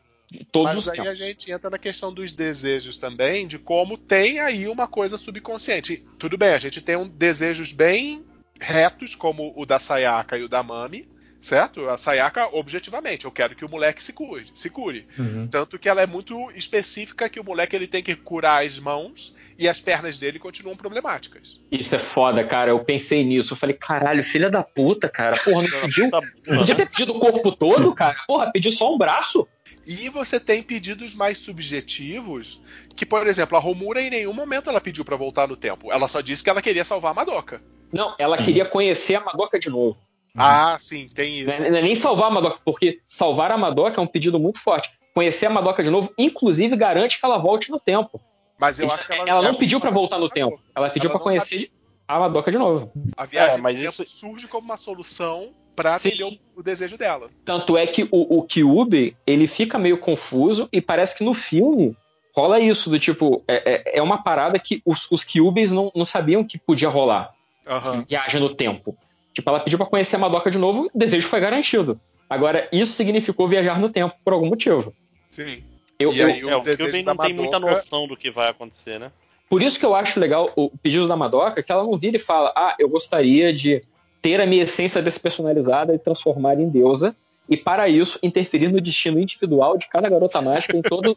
todos 0.50 0.74
Mas 0.74 0.78
os 0.78 0.88
aí 0.88 0.98
a 0.98 1.02
tempos. 1.04 1.18
gente 1.20 1.52
entra 1.52 1.70
na 1.70 1.78
questão 1.78 2.12
dos 2.12 2.32
desejos 2.32 2.98
também, 2.98 3.46
de 3.46 3.60
como 3.60 3.96
tem 3.96 4.40
aí 4.40 4.66
uma 4.66 4.88
coisa 4.88 5.16
subconsciente. 5.16 6.04
Tudo 6.18 6.36
bem, 6.36 6.48
a 6.52 6.58
gente 6.58 6.80
tem 6.82 6.96
um 6.96 7.06
desejos 7.08 7.70
bem 7.70 8.24
retos, 8.60 9.14
como 9.14 9.52
o 9.54 9.64
da 9.64 9.78
Sayaka 9.78 10.36
e 10.36 10.42
o 10.42 10.48
da 10.48 10.64
Mami, 10.64 11.06
certo? 11.40 11.88
A 11.88 11.96
Sayaka, 11.96 12.48
objetivamente, 12.52 13.24
eu 13.24 13.30
quero 13.30 13.54
que 13.54 13.64
o 13.64 13.68
moleque 13.68 14.02
se 14.02 14.12
cure. 14.12 14.46
Se 14.52 14.70
cure. 14.70 15.06
Uhum. 15.18 15.46
Tanto 15.48 15.78
que 15.78 15.88
ela 15.88 16.02
é 16.02 16.06
muito 16.06 16.50
específica 16.52 17.28
que 17.28 17.40
o 17.40 17.44
moleque 17.44 17.76
ele 17.76 17.86
tem 17.86 18.02
que 18.02 18.16
curar 18.16 18.64
as 18.64 18.78
mãos 18.78 19.34
e 19.58 19.68
as 19.68 19.80
pernas 19.80 20.18
dele 20.18 20.38
continuam 20.38 20.76
problemáticas. 20.76 21.60
Isso 21.70 21.94
é 21.94 21.98
foda, 21.98 22.44
cara. 22.44 22.70
Eu 22.70 22.84
pensei 22.84 23.24
nisso. 23.24 23.52
Eu 23.52 23.56
falei, 23.56 23.74
caralho, 23.74 24.22
filha 24.22 24.50
da 24.50 24.62
puta, 24.62 25.08
cara. 25.08 25.36
Porra, 25.36 25.62
não 25.62 25.80
pediu? 25.80 26.10
Não 26.10 26.58
podia 26.58 26.74
ter 26.74 26.88
pedido 26.88 27.16
o 27.16 27.20
corpo 27.20 27.52
todo, 27.52 27.94
cara? 27.94 28.16
Porra, 28.26 28.50
pediu 28.52 28.72
só 28.72 28.92
um 28.92 28.98
braço? 28.98 29.46
E 29.86 30.08
você 30.08 30.40
tem 30.40 30.64
pedidos 30.64 31.14
mais 31.14 31.38
subjetivos, 31.38 32.60
que, 32.96 33.06
por 33.06 33.24
exemplo, 33.24 33.56
a 33.56 33.60
Romura 33.60 34.00
em 34.00 34.10
nenhum 34.10 34.32
momento 34.32 34.68
ela 34.68 34.80
pediu 34.80 35.04
pra 35.04 35.16
voltar 35.16 35.46
no 35.46 35.56
tempo. 35.56 35.92
Ela 35.92 36.08
só 36.08 36.20
disse 36.20 36.42
que 36.42 36.50
ela 36.50 36.60
queria 36.60 36.84
salvar 36.84 37.12
a 37.12 37.14
Madoka. 37.14 37.62
Não, 37.92 38.14
ela 38.18 38.36
queria 38.36 38.64
conhecer 38.64 39.14
a 39.14 39.20
Madoka 39.20 39.60
de 39.60 39.70
novo. 39.70 39.96
Ah, 40.36 40.76
sim, 40.78 41.08
tem 41.08 41.38
isso. 41.40 41.46
Não 41.48 41.54
é, 41.66 41.70
não 41.70 41.78
é 41.78 41.82
nem 41.82 41.96
salvar 41.96 42.28
a 42.28 42.30
Madoka, 42.30 42.58
porque 42.64 43.00
salvar 43.08 43.50
a 43.50 43.56
Madoka 43.58 44.00
é 44.00 44.02
um 44.02 44.06
pedido 44.06 44.38
muito 44.38 44.60
forte. 44.60 44.90
Conhecer 45.14 45.46
a 45.46 45.50
Madoka 45.50 45.82
de 45.82 45.90
novo, 45.90 46.12
inclusive, 46.18 46.76
garante 46.76 47.18
que 47.18 47.24
ela 47.24 47.38
volte 47.38 47.70
no 47.70 47.80
tempo. 47.80 48.20
Mas 48.58 48.80
eu 48.80 48.90
acho 48.90 49.06
que 49.06 49.12
ela, 49.12 49.28
Ela 49.28 49.42
não 49.42 49.54
pediu 49.54 49.80
pra 49.80 49.90
voltar 49.90 50.18
no 50.18 50.28
tempo. 50.28 50.60
Ela 50.74 50.90
pediu 50.90 51.10
não 51.10 51.18
conhecer 51.18 51.70
a 52.06 52.18
Madoka 52.20 52.50
de 52.50 52.58
novo. 52.58 52.92
A 53.16 53.24
viagem 53.26 53.54
É, 53.56 53.60
mas 53.60 53.78
isso- 53.78 54.04
surge 54.06 54.46
como 54.46 54.66
uma 54.66 54.76
solução 54.76 55.50
pra 55.74 55.98
Sim. 55.98 56.08
atender 56.08 56.24
o, 56.24 56.60
o 56.60 56.62
desejo 56.62 56.96
dela. 56.96 57.28
Tanto 57.44 57.76
é 57.76 57.86
que 57.86 58.04
o, 58.04 58.38
o 58.38 58.42
Kyubi, 58.42 59.16
ele 59.26 59.46
fica 59.46 59.78
meio 59.78 59.98
confuso 59.98 60.68
e 60.72 60.80
parece 60.80 61.16
que 61.16 61.24
no 61.24 61.34
filme 61.34 61.96
rola 62.34 62.60
isso, 62.60 62.88
do 62.90 62.98
tipo, 62.98 63.42
é, 63.48 63.92
é, 63.94 63.98
é 63.98 64.02
uma 64.02 64.22
parada 64.22 64.58
que 64.58 64.82
os, 64.84 65.10
os 65.10 65.24
Kyubis 65.24 65.70
não, 65.70 65.90
não 65.94 66.04
sabiam 66.04 66.44
que 66.44 66.58
podia 66.58 66.88
rolar. 66.88 67.34
Aham. 67.66 68.04
viagem 68.08 68.40
no 68.40 68.54
tempo. 68.54 68.96
Tipo, 69.36 69.50
ela 69.50 69.60
pediu 69.60 69.76
pra 69.76 69.86
conhecer 69.86 70.16
a 70.16 70.18
Madoka 70.18 70.50
de 70.50 70.56
novo, 70.56 70.90
o 70.94 70.98
desejo 70.98 71.28
foi 71.28 71.38
garantido. 71.40 72.00
Agora, 72.28 72.66
isso 72.72 72.92
significou 72.94 73.46
viajar 73.46 73.78
no 73.78 73.90
tempo 73.90 74.14
por 74.24 74.32
algum 74.32 74.46
motivo. 74.48 74.94
Sim. 75.30 75.62
Eu, 75.98 76.10
E 76.10 76.18
eu- 76.20 76.26
aí, 76.26 76.40
É, 76.40 76.56
o 76.56 76.64
não 76.64 77.16
tem 77.18 77.34
muita 77.34 77.60
Madoka- 77.60 77.74
noção 77.82 78.08
do 78.08 78.16
que 78.16 78.30
vai 78.30 78.48
acontecer, 78.48 78.98
né? 78.98 79.12
por 79.50 79.62
isso 79.62 79.78
que 79.78 79.84
eu 79.84 79.94
acho 79.94 80.18
legal 80.18 80.50
o 80.56 80.70
pedido 80.78 81.06
da 81.06 81.14
Madoka, 81.16 81.62
que 81.62 81.70
ela 81.70 81.82
não 81.84 81.98
vira 81.98 82.16
e 82.16 82.20
fala: 82.20 82.50
Ah, 82.56 82.74
eu 82.78 82.88
gostaria 82.88 83.52
de 83.52 83.82
ter 84.22 84.40
a 84.40 84.46
minha 84.46 84.62
essência 84.62 85.02
despersonalizada 85.02 85.94
e 85.94 85.98
transformar 85.98 86.54
em 86.58 86.70
deusa, 86.70 87.14
e 87.46 87.58
para 87.58 87.88
isso 87.90 88.18
interferir 88.22 88.68
no 88.72 88.80
destino 88.80 89.20
individual 89.20 89.76
de 89.76 89.86
cada 89.86 90.08
garota 90.08 90.40
mágica 90.40 90.74
em 90.78 90.82
todo, 90.82 91.16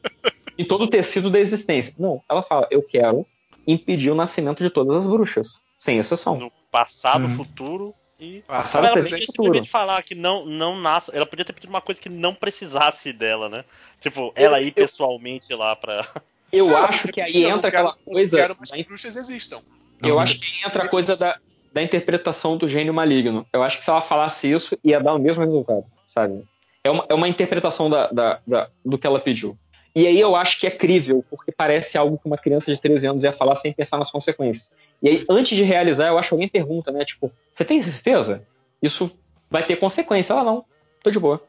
em 0.58 0.66
todo 0.66 0.84
o 0.84 0.88
tecido 0.90 1.30
da 1.30 1.40
existência. 1.40 1.94
Não, 1.98 2.22
ela 2.30 2.44
fala: 2.44 2.68
Eu 2.70 2.84
quero 2.84 3.26
impedir 3.66 4.12
o 4.12 4.16
nascimento 4.16 4.62
de 4.62 4.70
todas 4.70 4.94
as 4.98 5.08
bruxas, 5.08 5.58
sem 5.78 5.98
exceção. 5.98 6.38
No 6.38 6.52
passado, 6.70 7.24
Uhum. 7.24 7.36
futuro 7.38 7.94
e. 8.20 8.42
Passado, 8.48 8.86
ela 8.86 8.96
podia 8.98 9.18
futuro. 9.20 9.32
simplesmente 9.32 9.70
falar 9.70 10.04
que 10.04 10.14
não, 10.16 10.46
não 10.46 10.80
nasce. 10.80 11.10
Ela 11.14 11.26
podia 11.26 11.46
ter 11.46 11.54
pedido 11.54 11.70
uma 11.70 11.82
coisa 11.82 12.00
que 12.02 12.10
não 12.10 12.34
precisasse 12.34 13.14
dela, 13.14 13.48
né? 13.50 13.64
Tipo, 14.02 14.32
ela 14.36 14.60
ir 14.62 14.68
eu- 14.68 14.74
pessoalmente 14.86 15.54
lá 15.54 15.76
pra. 15.76 16.08
Eu 16.52 16.76
Ah, 16.76 16.86
acho 16.86 17.10
que 17.10 17.22
aí 17.22 17.44
não 17.44 17.58
entra 17.58 17.70
quero- 17.70 17.90
aquela 17.90 18.04
coisa. 18.04 18.38
Quero 18.38 18.56
mais 18.58 18.72
que 18.72 18.84
bruxas 18.84 19.16
existam. 19.16 19.62
Eu 20.02 20.16
Uhum. 20.16 20.20
acho 20.20 20.40
que 20.40 20.66
entra 20.66 20.86
a 20.86 20.88
coisa 20.88 21.16
da, 21.16 21.38
da 21.72 21.84
interpretação 21.84 22.58
do 22.58 22.68
gênio 22.68 22.92
maligno. 22.92 23.46
Eu 23.54 23.62
acho 23.62 23.78
que 23.78 23.84
se 23.86 23.90
ela 23.92 24.02
falasse 24.02 24.52
isso, 24.52 24.76
ia 24.84 25.00
dar 25.00 25.14
o 25.14 25.20
mesmo 25.20 25.44
resultado, 25.44 25.86
sabe? 26.08 26.44
É 26.84 26.90
uma, 26.90 27.06
é 27.08 27.14
uma 27.14 27.28
interpretação 27.28 27.88
da, 27.88 28.08
da- 28.08 28.40
da- 28.48 28.68
do 28.84 28.98
que 28.98 29.06
ela 29.06 29.20
pediu. 29.20 29.56
E 29.96 30.06
aí 30.06 30.20
eu 30.20 30.36
acho 30.36 30.60
que 30.60 30.68
é 30.68 30.72
crível, 30.72 31.26
porque 31.30 31.52
parece 31.52 31.98
algo 31.98 32.18
que 32.18 32.28
uma 32.28 32.38
criança 32.38 32.74
de 32.74 32.80
13 32.80 33.08
anos 33.08 33.24
ia 33.24 33.34
falar 33.34 33.56
sem 33.56 33.74
pensar 33.74 33.98
nas 33.98 34.12
consequências. 34.12 34.72
E 35.02 35.10
aí, 35.10 35.26
antes 35.30 35.58
de 35.58 35.64
realizar, 35.64 36.08
eu 36.08 36.18
acho 36.18 36.30
que 36.30 36.36
alguém 36.36 36.48
pergunta, 36.48 36.92
né? 36.92 37.04
Tipo, 37.06 37.32
você 37.54 37.66
tem 37.66 37.82
certeza? 37.82 38.46
Isso 38.82 39.18
vai 39.50 39.66
ter 39.66 39.78
consequência? 39.78 40.34
Ela 40.34 40.44
não. 40.44 40.66
Tô 41.02 41.10
de 41.10 41.20
boa. 41.20 41.42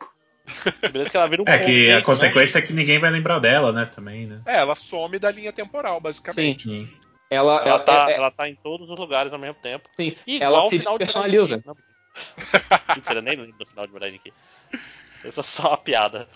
Beleza 0.90 1.10
que 1.10 1.16
ela 1.16 1.26
vira 1.26 1.42
um 1.42 1.48
É 1.48 1.58
que 1.58 1.90
a 1.90 1.96
né? 1.96 2.02
consequência 2.02 2.58
é 2.58 2.62
que 2.62 2.72
ninguém 2.72 2.98
vai 2.98 3.10
lembrar 3.10 3.38
dela, 3.38 3.72
né? 3.72 3.86
Também, 3.86 4.26
né? 4.26 4.40
É, 4.46 4.56
ela 4.56 4.74
some 4.74 5.18
da 5.18 5.30
linha 5.30 5.52
temporal, 5.52 6.00
basicamente. 6.00 6.64
Sim. 6.64 6.88
Ela, 7.28 7.56
Ela 7.58 7.68
ela, 7.68 7.78
tá, 7.80 8.06
é- 8.08 8.12
é- 8.12 8.16
ela 8.16 8.30
tá 8.30 8.48
em 8.48 8.56
todos 8.56 8.90
os 8.90 8.98
lugares 8.98 9.32
ao 9.32 9.38
mesmo 9.38 9.56
tempo. 9.62 9.88
sim, 9.96 10.16
Igual 10.26 10.52
ela 10.52 10.62
se 10.62 10.78
final 10.78 10.98
de 10.98 11.04
despersonaliza. 11.04 11.62
Não, 11.64 11.76
Mentira, 12.96 13.20
nem 13.22 13.36
lembro 13.36 13.52
do 13.56 13.66
final 13.66 13.86
de 13.86 13.92
Bride 13.92 14.16
aqui. 14.16 14.32
Essa 15.24 15.40
é 15.40 15.44
só 15.44 15.68
uma 15.68 15.76
piada. 15.76 16.28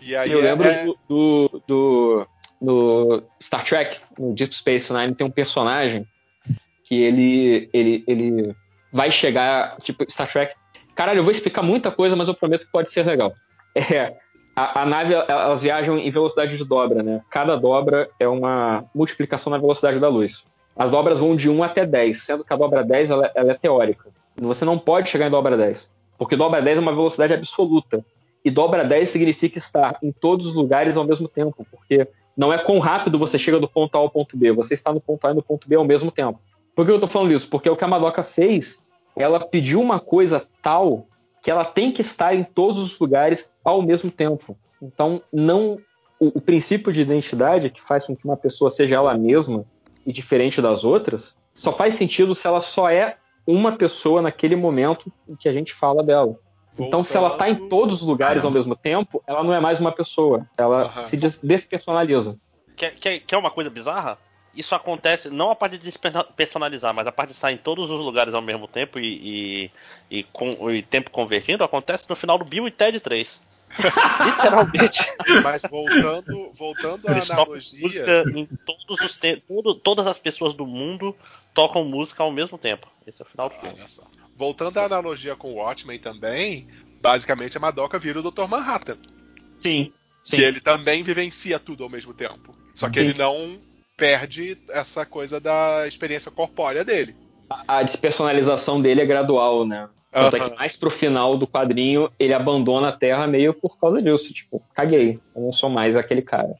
E 0.00 0.14
aí 0.16 0.30
Eu 0.30 0.40
é- 0.40 0.42
lembro 0.42 0.68
é- 0.68 0.84
do, 0.84 0.98
do, 1.08 1.62
do- 1.66 2.26
no 2.60 3.22
Star 3.42 3.64
Trek, 3.64 4.00
no 4.18 4.34
Deep 4.34 4.54
Space 4.54 4.92
Nine, 4.92 5.14
tem 5.14 5.26
um 5.26 5.30
personagem 5.30 6.06
que 6.84 6.94
ele, 7.02 7.68
ele, 7.72 8.04
ele 8.06 8.54
vai 8.92 9.10
chegar. 9.10 9.76
Tipo, 9.82 10.04
Star 10.10 10.30
Trek 10.30 10.54
Caralho, 10.94 11.18
eu 11.18 11.24
vou 11.24 11.32
explicar 11.32 11.60
muita 11.62 11.90
coisa, 11.90 12.14
mas 12.14 12.28
eu 12.28 12.34
prometo 12.34 12.66
que 12.66 12.72
pode 12.72 12.90
ser 12.90 13.04
legal. 13.04 13.32
É, 13.76 14.14
a, 14.54 14.82
a 14.82 14.86
nave, 14.86 15.12
elas 15.14 15.60
viajam 15.60 15.98
em 15.98 16.08
velocidade 16.08 16.56
de 16.56 16.64
dobra, 16.64 17.02
né? 17.02 17.20
Cada 17.28 17.56
dobra 17.56 18.08
é 18.20 18.28
uma 18.28 18.84
multiplicação 18.94 19.50
na 19.50 19.58
velocidade 19.58 19.98
da 19.98 20.08
luz. 20.08 20.44
As 20.76 20.88
dobras 20.90 21.18
vão 21.18 21.34
de 21.34 21.50
1 21.50 21.60
até 21.64 21.84
10, 21.84 22.22
sendo 22.24 22.44
que 22.44 22.52
a 22.52 22.56
dobra 22.56 22.84
10 22.84 23.10
ela, 23.10 23.28
ela 23.34 23.50
é 23.50 23.54
teórica. 23.54 24.10
Você 24.36 24.64
não 24.64 24.78
pode 24.78 25.08
chegar 25.10 25.26
em 25.26 25.30
dobra 25.30 25.56
10, 25.56 25.90
porque 26.16 26.36
dobra 26.36 26.62
10 26.62 26.78
é 26.78 26.80
uma 26.80 26.92
velocidade 26.94 27.34
absoluta. 27.34 28.04
E 28.44 28.50
dobra 28.50 28.84
10 28.84 29.08
significa 29.08 29.58
estar 29.58 29.98
em 30.02 30.12
todos 30.12 30.46
os 30.46 30.54
lugares 30.54 30.96
ao 30.96 31.04
mesmo 31.04 31.26
tempo, 31.26 31.66
porque 31.70 32.06
não 32.36 32.52
é 32.52 32.58
quão 32.58 32.78
rápido 32.78 33.18
você 33.18 33.38
chega 33.38 33.58
do 33.58 33.68
ponto 33.68 33.96
A 33.96 33.98
ao 33.98 34.10
ponto 34.10 34.36
B, 34.36 34.52
você 34.52 34.74
está 34.74 34.92
no 34.92 35.00
ponto 35.00 35.26
A 35.26 35.30
e 35.30 35.34
no 35.34 35.42
ponto 35.42 35.68
B 35.68 35.76
ao 35.76 35.84
mesmo 35.84 36.10
tempo. 36.10 36.38
Por 36.74 36.84
que 36.84 36.90
eu 36.90 36.96
estou 36.96 37.08
falando 37.08 37.32
isso? 37.32 37.48
Porque 37.48 37.70
o 37.70 37.76
que 37.76 37.84
a 37.84 37.88
Madoka 37.88 38.22
fez, 38.22 38.84
ela 39.16 39.40
pediu 39.40 39.80
uma 39.80 40.00
coisa 40.00 40.44
tal 40.60 41.06
que 41.42 41.50
ela 41.50 41.64
tem 41.64 41.92
que 41.92 42.00
estar 42.00 42.34
em 42.34 42.42
todos 42.42 42.80
os 42.80 42.98
lugares 42.98 43.50
ao 43.62 43.80
mesmo 43.82 44.10
tempo. 44.10 44.56
Então, 44.82 45.22
não 45.32 45.78
o, 46.18 46.38
o 46.38 46.40
princípio 46.40 46.92
de 46.92 47.02
identidade 47.02 47.70
que 47.70 47.80
faz 47.80 48.04
com 48.06 48.16
que 48.16 48.24
uma 48.24 48.36
pessoa 48.36 48.70
seja 48.70 48.96
ela 48.96 49.16
mesma 49.16 49.64
e 50.06 50.12
diferente 50.12 50.60
das 50.60 50.84
outras, 50.84 51.34
só 51.54 51.72
faz 51.72 51.94
sentido 51.94 52.34
se 52.34 52.46
ela 52.46 52.60
só 52.60 52.90
é 52.90 53.16
uma 53.46 53.72
pessoa 53.72 54.22
naquele 54.22 54.56
momento 54.56 55.12
em 55.28 55.36
que 55.36 55.48
a 55.48 55.52
gente 55.52 55.72
fala 55.72 56.02
dela. 56.02 56.38
Então, 56.78 57.04
se 57.04 57.16
ela 57.16 57.32
está 57.32 57.48
em 57.48 57.68
todos 57.68 58.02
os 58.02 58.08
lugares 58.08 58.44
ao 58.44 58.50
mesmo 58.50 58.74
tempo, 58.74 59.22
ela 59.26 59.42
não 59.44 59.52
é 59.54 59.60
mais 59.60 59.78
uma 59.78 59.92
pessoa. 59.92 60.46
Ela 60.56 60.84
Aham. 60.84 61.02
se 61.02 61.16
des- 61.16 61.38
despersonaliza. 61.38 62.36
Quer, 62.76 62.94
quer, 62.96 63.18
quer 63.20 63.36
uma 63.36 63.50
coisa 63.50 63.70
bizarra? 63.70 64.18
Isso 64.54 64.74
acontece 64.74 65.30
não 65.30 65.50
a 65.50 65.56
parte 65.56 65.78
de 65.78 65.84
desperna- 65.84 66.24
personalizar, 66.24 66.92
mas 66.94 67.06
a 67.06 67.12
parte 67.12 67.30
de 67.30 67.34
estar 67.34 67.52
em 67.52 67.56
todos 67.56 67.90
os 67.90 68.00
lugares 68.04 68.34
ao 68.34 68.42
mesmo 68.42 68.66
tempo 68.68 68.98
e, 69.00 69.70
e, 70.10 70.18
e 70.18 70.22
com 70.24 70.70
e 70.70 70.80
tempo 70.82 71.10
convergindo 71.10 71.64
acontece 71.64 72.04
no 72.08 72.14
final 72.16 72.38
do 72.38 72.44
Bill 72.44 72.66
e 72.68 72.70
Ted 72.70 72.98
3. 73.00 73.28
Literalmente. 74.24 75.00
Mas 75.42 75.62
voltando, 75.62 76.50
voltando 76.54 77.08
à 77.08 77.12
Eles 77.12 77.26
tocam 77.28 77.44
analogia. 77.44 78.24
em 78.34 78.46
todos 78.46 79.00
os 79.04 79.16
tempos. 79.16 79.80
todas 79.82 80.06
as 80.06 80.18
pessoas 80.18 80.54
do 80.54 80.66
mundo 80.66 81.14
tocam 81.52 81.84
música 81.84 82.22
ao 82.22 82.32
mesmo 82.32 82.58
tempo. 82.58 82.88
Esse 83.06 83.22
é 83.22 83.24
o 83.24 83.28
final 83.28 83.48
do 83.48 83.54
filme. 83.56 83.76
Olha 83.76 83.88
só. 83.88 84.02
Voltando 84.36 84.78
à 84.78 84.84
analogia 84.84 85.36
com 85.36 85.52
o 85.52 85.56
Watchmen 85.56 85.98
também, 85.98 86.66
basicamente 87.00 87.56
a 87.56 87.60
Madoka 87.60 87.98
vira 87.98 88.20
o 88.20 88.30
Dr. 88.30 88.48
Manhattan. 88.48 88.98
Sim. 89.60 89.92
Que 90.24 90.40
ele 90.40 90.60
também 90.60 91.02
vivencia 91.02 91.58
tudo 91.58 91.84
ao 91.84 91.90
mesmo 91.90 92.14
tempo. 92.14 92.56
Só 92.74 92.88
que 92.88 92.98
Sim. 92.98 93.06
ele 93.06 93.18
não 93.18 93.60
perde 93.96 94.58
essa 94.70 95.06
coisa 95.06 95.38
da 95.38 95.86
experiência 95.86 96.30
corpórea 96.30 96.84
dele. 96.84 97.14
A 97.68 97.82
despersonalização 97.82 98.80
dele 98.80 99.02
é 99.02 99.06
gradual, 99.06 99.66
né? 99.66 99.88
Tanto 100.14 100.36
é 100.36 100.40
Aham. 100.40 100.50
que 100.50 100.56
mais 100.56 100.76
pro 100.76 100.90
final 100.90 101.36
do 101.36 101.44
quadrinho 101.46 102.08
ele 102.20 102.32
abandona 102.32 102.88
a 102.88 102.92
Terra 102.92 103.26
meio 103.26 103.52
por 103.52 103.76
causa 103.78 104.00
disso. 104.00 104.32
Tipo, 104.32 104.62
caguei. 104.72 105.18
Eu 105.34 105.42
não 105.42 105.52
sou 105.52 105.68
mais 105.68 105.96
aquele 105.96 106.22
cara. 106.22 106.54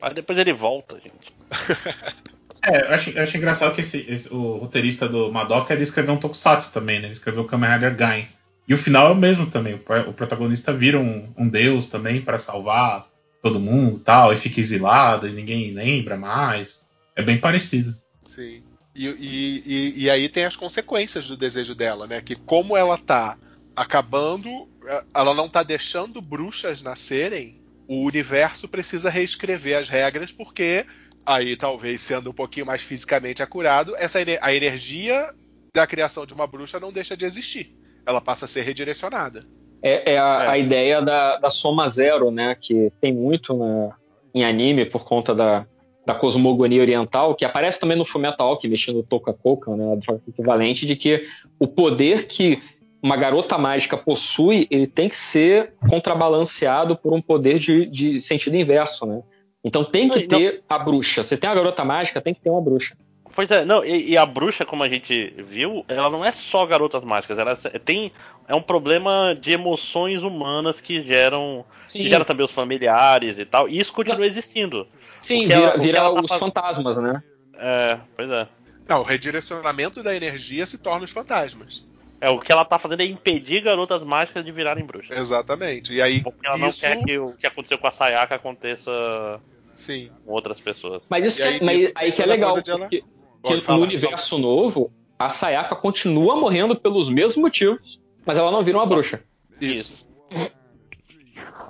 Mas 0.00 0.12
depois 0.14 0.36
ele 0.38 0.52
volta, 0.52 0.96
gente. 0.96 1.32
É, 2.62 2.82
eu 2.90 2.94
acho, 2.94 3.08
eu 3.08 3.22
acho 3.22 3.36
engraçado 3.38 3.74
que 3.74 3.80
esse, 3.80 4.04
esse- 4.06 4.28
o 4.30 4.58
roteirista 4.58 5.08
do 5.08 5.32
Madoka 5.32 5.72
ele 5.72 5.82
escreveu 5.82 6.12
um 6.12 6.18
Tokusatsu 6.18 6.70
também, 6.74 6.98
né? 6.98 7.06
Ele 7.06 7.12
escreveu 7.14 7.42
o 7.42 7.46
Kamen 7.46 7.70
Rider 7.70 7.96
Gain. 7.96 8.26
E 8.68 8.74
o 8.74 8.76
final 8.76 9.06
é 9.08 9.10
o 9.12 9.16
mesmo 9.16 9.46
também. 9.50 9.76
O, 9.76 10.10
o 10.10 10.12
protagonista 10.12 10.70
vira 10.70 10.98
um, 10.98 11.32
um 11.38 11.48
deus 11.48 11.86
também 11.86 12.20
para 12.20 12.36
salvar 12.36 13.06
todo 13.42 13.58
mundo 13.58 13.96
e 13.96 14.00
tal, 14.00 14.30
e 14.30 14.36
fica 14.36 14.60
exilado 14.60 15.26
e 15.26 15.32
ninguém 15.32 15.70
lembra 15.70 16.18
mais. 16.18 16.84
É 17.16 17.22
bem 17.22 17.38
parecido. 17.38 17.94
Sim. 18.26 18.62
E, 19.02 19.06
e- 19.18 19.62
e- 19.66 20.04
e 20.04 20.10
aí 20.10 20.28
tem 20.28 20.44
as 20.44 20.56
consequências 20.56 21.26
do 21.26 21.36
desejo 21.36 21.74
dela, 21.74 22.06
né? 22.06 22.20
Que 22.20 22.34
como 22.36 22.76
ela 22.76 22.98
tá 22.98 23.38
acabando, 23.74 24.68
eh, 24.86 25.04
ela 25.14 25.34
não 25.34 25.48
tá 25.48 25.62
deixando 25.62 26.20
bruxas 26.20 26.82
nascerem, 26.82 27.60
o 27.88 28.04
universo 28.04 28.68
precisa 28.68 29.08
reescrever 29.08 29.78
as 29.78 29.88
regras, 29.88 30.30
porque 30.30 30.84
aí 31.24 31.56
talvez 31.56 32.00
sendo 32.02 32.30
um 32.30 32.34
pouquinho 32.34 32.66
mais 32.66 32.82
fisicamente 32.82 33.42
acurado, 33.42 33.96
essa 33.96 34.18
a 34.42 34.54
energia 34.54 35.32
da 35.74 35.86
criação 35.86 36.26
de 36.26 36.34
uma 36.34 36.46
bruxa 36.46 36.78
não 36.78 36.92
deixa 36.92 37.16
de 37.16 37.24
existir. 37.24 37.74
Ela 38.04 38.20
passa 38.20 38.44
a 38.44 38.48
ser 38.48 38.62
redirecionada. 38.62 39.46
É, 39.82 40.12
é 40.14 40.18
a, 40.18 40.44
É. 40.44 40.48
a 40.48 40.58
ideia 40.58 41.00
da, 41.00 41.38
da 41.38 41.50
soma 41.50 41.88
zero, 41.88 42.30
né? 42.30 42.54
Que 42.60 42.92
tem 43.00 43.14
muito 43.14 43.56
na- 43.56 43.96
em 44.34 44.44
anime 44.44 44.84
por 44.84 45.04
conta 45.04 45.34
da, 45.34 45.66
da 46.10 46.14
cosmogonia 46.14 46.80
oriental, 46.82 47.34
que 47.36 47.44
aparece 47.44 47.78
também 47.78 47.96
no 47.96 48.04
Fullmetal 48.04 48.48
Alchemist, 48.48 48.92
no 48.92 49.02
Toka 49.02 49.32
Koka, 49.32 49.76
né? 49.76 49.92
A 49.92 49.96
droga 49.96 50.20
equivalente, 50.28 50.84
de 50.84 50.96
que 50.96 51.24
o 51.58 51.68
poder 51.68 52.26
que 52.26 52.60
uma 53.02 53.16
garota 53.16 53.56
mágica 53.56 53.96
possui, 53.96 54.66
ele 54.70 54.86
tem 54.86 55.08
que 55.08 55.16
ser 55.16 55.72
contrabalanceado 55.88 56.96
por 56.96 57.12
um 57.14 57.22
poder 57.22 57.58
de, 57.58 57.86
de 57.86 58.20
sentido 58.20 58.56
inverso, 58.56 59.06
né? 59.06 59.22
Então 59.62 59.84
tem 59.84 60.08
que 60.08 60.16
Não, 60.16 60.22
e 60.24 60.28
não- 60.28 60.38
ter 60.38 60.62
a 60.68 60.78
bruxa. 60.78 61.22
Você 61.22 61.36
tem 61.36 61.48
a 61.48 61.54
garota 61.54 61.84
mágica, 61.84 62.20
tem 62.20 62.34
que 62.34 62.40
ter 62.40 62.50
uma 62.50 62.60
bruxa. 62.60 62.96
Pois 63.32 63.48
é, 63.50 63.64
não, 63.64 63.84
e, 63.84 64.10
e 64.10 64.16
a 64.18 64.26
bruxa, 64.26 64.64
como 64.64 64.82
a 64.82 64.88
gente 64.88 65.32
viu, 65.48 65.84
ela 65.86 66.10
não 66.10 66.24
é 66.24 66.32
só 66.32 66.66
garotas 66.66 67.04
mágicas, 67.04 67.38
ela 67.38 67.56
é- 67.72 67.78
tem. 67.78 68.10
É 68.48 68.54
um 68.54 68.60
problema 68.62 69.38
de 69.40 69.52
emoções 69.52 70.24
humanas 70.24 70.80
que 70.80 71.00
geram. 71.04 71.64
Que 71.86 72.08
geram 72.08 72.24
também 72.24 72.44
os 72.44 72.50
familiares 72.50 73.38
e 73.38 73.44
tal. 73.44 73.68
E 73.68 73.78
isso 73.78 73.92
continua 73.92 74.26
existindo. 74.26 74.88
Sim, 75.20 75.44
o 75.44 75.46
que 75.48 75.52
ela- 75.52 75.70
vira, 75.72 75.78
vira 75.78 76.00
tá 76.00 76.10
os 76.12 76.32
fantasmas, 76.34 76.96
né? 76.98 77.22
É, 77.54 77.98
pois 78.16 78.30
é. 78.30 78.48
Não, 78.88 79.00
o 79.00 79.04
redirecionamento 79.04 80.02
da 80.02 80.14
energia 80.14 80.66
se 80.66 80.78
torna 80.78 81.04
os 81.04 81.12
fantasmas. 81.12 81.84
É, 82.20 82.28
o 82.28 82.38
que 82.40 82.50
ela 82.52 82.64
tá 82.64 82.78
fazendo 82.78 83.00
é 83.00 83.06
impedir 83.06 83.60
garotas 83.62 84.02
mágicas 84.02 84.44
de 84.44 84.52
virarem 84.52 84.84
bruxas. 84.84 85.16
Exatamente. 85.16 85.92
E 85.94 86.02
aí 86.02 86.22
Porque 86.22 86.46
ela 86.46 86.58
não 86.58 86.68
isso, 86.68 86.80
quer 86.80 87.02
que 87.02 87.18
o 87.18 87.32
que 87.32 87.46
aconteceu 87.46 87.78
com 87.78 87.86
a 87.86 87.90
Sayaka 87.90 88.34
aconteça 88.34 89.40
sim. 89.74 90.10
com 90.26 90.32
outras 90.32 90.60
pessoas. 90.60 91.02
Mas 91.08 91.24
isso 91.24 91.42
aí 91.42 91.56
é, 91.56 91.62
mas 91.64 91.76
nisso 91.78 91.92
aí 91.94 92.12
que 92.12 92.20
é 92.20 92.24
a 92.24 92.28
legal, 92.28 92.50
ela- 92.66 92.78
porque, 92.80 93.00
Pode 93.00 93.08
porque 93.40 93.60
falar, 93.62 93.78
no 93.78 93.84
universo 93.84 94.36
novo, 94.38 94.92
a 95.18 95.30
Sayaka 95.30 95.74
continua 95.76 96.36
morrendo 96.36 96.76
pelos 96.78 97.08
mesmos 97.08 97.36
motivos, 97.36 97.98
mas 98.26 98.36
ela 98.36 98.50
não 98.50 98.62
vira 98.62 98.76
uma 98.76 98.86
bruxa. 98.86 99.22
Isso. 99.60 100.06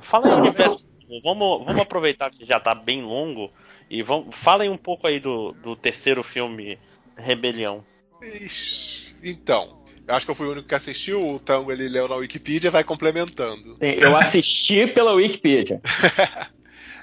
Fala 0.01 0.29
em 0.29 0.33
universo. 0.41 0.85
Vamos, 1.23 1.65
vamos 1.65 1.83
aproveitar 1.83 2.31
que 2.31 2.45
já 2.45 2.61
tá 2.61 2.75
bem 2.75 3.03
longo 3.03 3.51
e 3.89 4.03
vamos, 4.03 4.35
falem 4.37 4.71
um 4.71 4.77
pouco 4.77 5.07
aí 5.07 5.19
do, 5.19 5.53
do 5.53 5.75
terceiro 5.75 6.23
filme, 6.23 6.79
Rebelião. 7.17 7.85
Ixi, 8.23 9.17
Então, 9.23 9.83
eu 10.07 10.15
acho 10.15 10.25
que 10.25 10.31
eu 10.31 10.35
fui 10.35 10.47
o 10.47 10.53
único 10.53 10.69
que 10.69 10.75
assistiu, 10.75 11.27
o 11.27 11.39
Tango 11.39 11.73
ele 11.73 11.89
leu 11.89 12.09
na 12.09 12.17
Wikipedia 12.17 12.71
vai 12.71 12.85
complementando. 12.85 13.77
Sim, 13.81 13.91
Eu 13.99 14.17
assisti 14.17 14.87
pela 14.87 15.13
Wikipedia. 15.13 15.81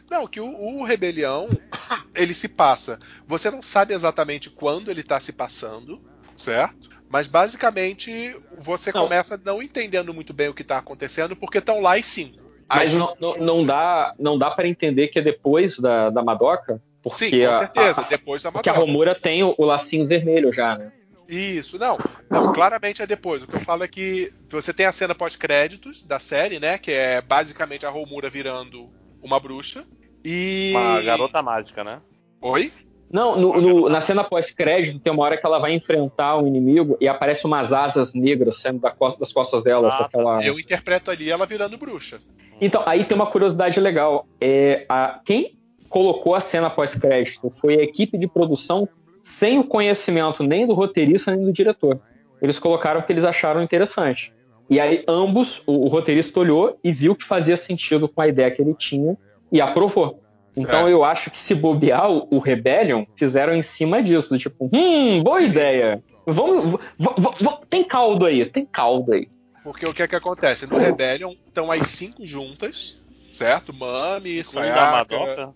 Não, 0.09 0.25
que 0.25 0.39
o, 0.39 0.47
o 0.47 0.83
Rebelião, 0.83 1.49
ele 2.15 2.33
se 2.33 2.47
passa. 2.47 2.97
Você 3.27 3.51
não 3.51 3.61
sabe 3.61 3.93
exatamente 3.93 4.49
quando 4.49 4.89
ele 4.89 5.03
tá 5.03 5.19
se 5.19 5.33
passando, 5.33 6.01
certo? 6.35 6.89
Mas 7.09 7.27
basicamente 7.27 8.35
você 8.57 8.91
Não. 8.93 9.03
começa 9.03 9.39
não 9.43 9.61
entendendo 9.61 10.13
muito 10.13 10.33
bem 10.33 10.47
o 10.47 10.53
que 10.53 10.63
tá 10.63 10.77
acontecendo, 10.77 11.35
porque 11.35 11.57
estão 11.57 11.81
lá 11.81 11.97
os 11.97 12.05
cinco. 12.05 12.46
Mas 12.69 12.93
não, 12.93 13.15
não, 13.19 13.37
não 13.37 13.65
dá, 13.65 14.13
não 14.19 14.37
dá 14.37 14.51
para 14.51 14.67
entender 14.67 15.07
que 15.07 15.19
é 15.19 15.21
depois 15.21 15.79
da, 15.79 16.09
da 16.09 16.21
Madoka, 16.23 16.81
porque 17.01 17.29
Sim, 17.29 17.41
com 17.41 17.49
a- 17.49 17.53
certeza, 17.53 18.01
a- 18.01 18.05
depois 18.09 18.43
da 18.43 18.51
porque 18.51 18.69
a 18.69 18.73
Madoka. 18.73 18.85
Romura 18.91 19.15
tem 19.15 19.43
o, 19.43 19.55
o 19.57 19.63
lacinho 19.65 20.05
vermelho 20.07 20.51
já, 20.51 20.77
né? 20.77 20.91
Isso, 21.29 21.77
não. 21.77 21.97
Não, 22.29 22.53
claramente 22.53 23.01
é 23.01 23.07
depois. 23.07 23.43
O 23.43 23.47
que 23.47 23.55
eu 23.55 23.59
falo 23.59 23.83
é 23.83 23.87
que 23.87 24.31
você 24.49 24.73
tem 24.73 24.85
a 24.85 24.91
cena 24.93 25.13
pós-créditos 25.13 26.01
da 26.03 26.19
série, 26.19 26.57
né? 26.59 26.77
Que 26.77 26.91
é 26.91 27.21
basicamente 27.21 27.85
a 27.85 27.89
Romura 27.89 28.29
virando 28.29 28.87
uma 29.21 29.37
bruxa. 29.39 29.83
E. 30.23 30.71
Uma 30.73 31.01
garota 31.01 31.41
mágica, 31.41 31.83
né? 31.83 31.99
Oi? 32.41 32.71
Não, 33.11 33.37
no- 33.39 33.61
no- 33.61 33.89
na 33.89 33.99
cena 34.01 34.23
pós-crédito 34.23 34.99
tem 34.99 35.11
uma 35.13 35.23
hora 35.23 35.37
que 35.37 35.45
ela 35.45 35.59
vai 35.59 35.73
enfrentar 35.73 36.37
um 36.37 36.47
inimigo 36.47 36.97
e 36.99 37.07
aparece 37.07 37.45
umas 37.45 37.71
asas 37.73 38.13
negras 38.13 38.59
saindo 38.61 38.79
da 38.79 38.91
costa- 38.91 39.19
das 39.19 39.31
costas 39.31 39.63
dela. 39.63 39.87
Ah, 39.89 40.05
aquela... 40.05 40.43
Eu 40.45 40.57
interpreto 40.59 41.09
ali 41.11 41.29
ela 41.29 41.45
virando 41.45 41.77
bruxa. 41.77 42.19
Então, 42.59 42.83
aí 42.85 43.03
tem 43.03 43.15
uma 43.15 43.27
curiosidade 43.27 43.79
legal. 43.79 44.25
É, 44.41 44.85
a- 44.89 45.19
quem 45.23 45.57
colocou 45.89 46.35
a 46.35 46.39
cena 46.41 46.69
pós-crédito 46.69 47.49
foi 47.49 47.75
a 47.79 47.83
equipe 47.83 48.17
de 48.17 48.27
produção 48.27 48.87
sem 49.21 49.59
o 49.59 49.63
conhecimento 49.63 50.43
nem 50.43 50.65
do 50.65 50.73
roteirista 50.73 51.35
nem 51.35 51.45
do 51.45 51.53
diretor. 51.53 51.99
Eles 52.41 52.57
colocaram 52.59 53.01
porque 53.01 53.13
eles 53.13 53.23
acharam 53.25 53.61
interessante. 53.63 54.33
E 54.69 54.79
aí 54.79 55.03
ambos, 55.07 55.61
o, 55.65 55.85
o 55.85 55.87
roteirista 55.87 56.39
olhou 56.39 56.77
e 56.83 56.91
viu 56.91 57.15
que 57.15 57.23
fazia 57.23 57.55
sentido 57.57 58.07
com 58.07 58.21
a 58.21 58.27
ideia 58.27 58.51
que 58.51 58.61
ele 58.61 58.73
tinha 58.73 59.17
e 59.51 59.61
aprovou. 59.61 60.19
Então 60.55 60.89
eu 60.89 61.03
acho 61.03 61.29
que 61.29 61.37
se 61.37 61.53
bobear 61.55 62.09
o, 62.11 62.27
o 62.31 62.39
Rebellion, 62.39 63.05
fizeram 63.15 63.53
em 63.55 63.61
cima 63.61 64.01
disso, 64.01 64.29
do 64.29 64.39
tipo, 64.39 64.69
hum, 64.73 65.21
boa 65.23 65.41
ideia. 65.41 66.03
Vamos, 66.25 66.63
v- 66.63 66.77
v- 66.97 67.43
v- 67.45 67.57
tem 67.69 67.83
caldo 67.83 68.25
aí, 68.25 68.45
tem 68.45 68.65
caldo 68.65 69.13
aí. 69.13 69.27
Porque 69.67 69.85
o 69.85 69.93
que 69.93 70.01
é 70.01 70.07
que 70.07 70.15
acontece? 70.15 70.65
No 70.65 70.77
Rebellion 70.77 71.35
estão 71.45 71.69
as 71.69 71.87
cinco 71.87 72.25
juntas, 72.25 72.95
certo? 73.33 73.73
Mami, 73.73 74.39
a 74.39 74.43
Sayaka, 74.45 74.91
Madoka. 74.91 75.53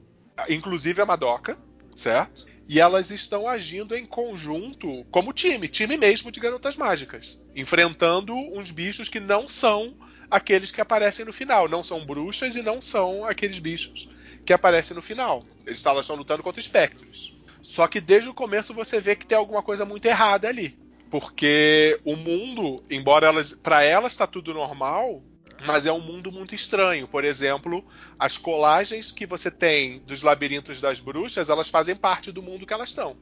inclusive 0.49 1.01
a 1.01 1.05
Madoka, 1.05 1.57
certo? 1.95 2.45
E 2.67 2.77
elas 2.77 3.09
estão 3.09 3.47
agindo 3.47 3.95
em 3.95 4.05
conjunto 4.05 5.05
como 5.11 5.31
time, 5.31 5.69
time 5.69 5.95
mesmo 5.95 6.29
de 6.29 6.41
garotas 6.41 6.75
mágicas, 6.75 7.39
enfrentando 7.55 8.35
uns 8.35 8.69
bichos 8.69 9.07
que 9.07 9.21
não 9.21 9.47
são 9.47 9.95
aqueles 10.29 10.71
que 10.71 10.81
aparecem 10.81 11.23
no 11.23 11.31
final, 11.31 11.69
não 11.69 11.81
são 11.81 12.05
bruxas 12.05 12.57
e 12.57 12.61
não 12.61 12.81
são 12.81 13.23
aqueles 13.23 13.59
bichos 13.59 14.09
que 14.45 14.51
aparecem 14.51 14.93
no 14.93 15.01
final. 15.01 15.45
Eles 15.65 15.85
elas 15.85 16.01
estão 16.01 16.17
lutando 16.17 16.43
contra 16.43 16.59
espectros. 16.59 17.33
Só 17.61 17.87
que 17.87 18.01
desde 18.01 18.29
o 18.29 18.33
começo 18.33 18.73
você 18.73 18.99
vê 18.99 19.15
que 19.15 19.25
tem 19.25 19.37
alguma 19.37 19.63
coisa 19.63 19.85
muito 19.85 20.05
errada 20.05 20.49
ali, 20.49 20.77
porque 21.11 21.99
o 22.05 22.15
mundo, 22.15 22.81
embora 22.89 23.27
elas, 23.27 23.53
para 23.53 23.83
elas 23.83 24.13
está 24.13 24.25
tudo 24.25 24.53
normal, 24.53 25.21
mas 25.67 25.85
é 25.85 25.91
um 25.91 25.99
mundo 25.99 26.31
muito 26.31 26.55
estranho. 26.55 27.05
Por 27.05 27.25
exemplo, 27.25 27.83
as 28.17 28.37
colagens 28.37 29.11
que 29.11 29.25
você 29.25 29.51
tem 29.51 29.99
dos 30.07 30.23
labirintos 30.23 30.79
das 30.79 31.01
bruxas, 31.01 31.49
elas 31.49 31.69
fazem 31.69 31.97
parte 31.97 32.31
do 32.31 32.41
mundo 32.41 32.65
que 32.65 32.73
elas 32.73 32.89
estão. 32.89 33.17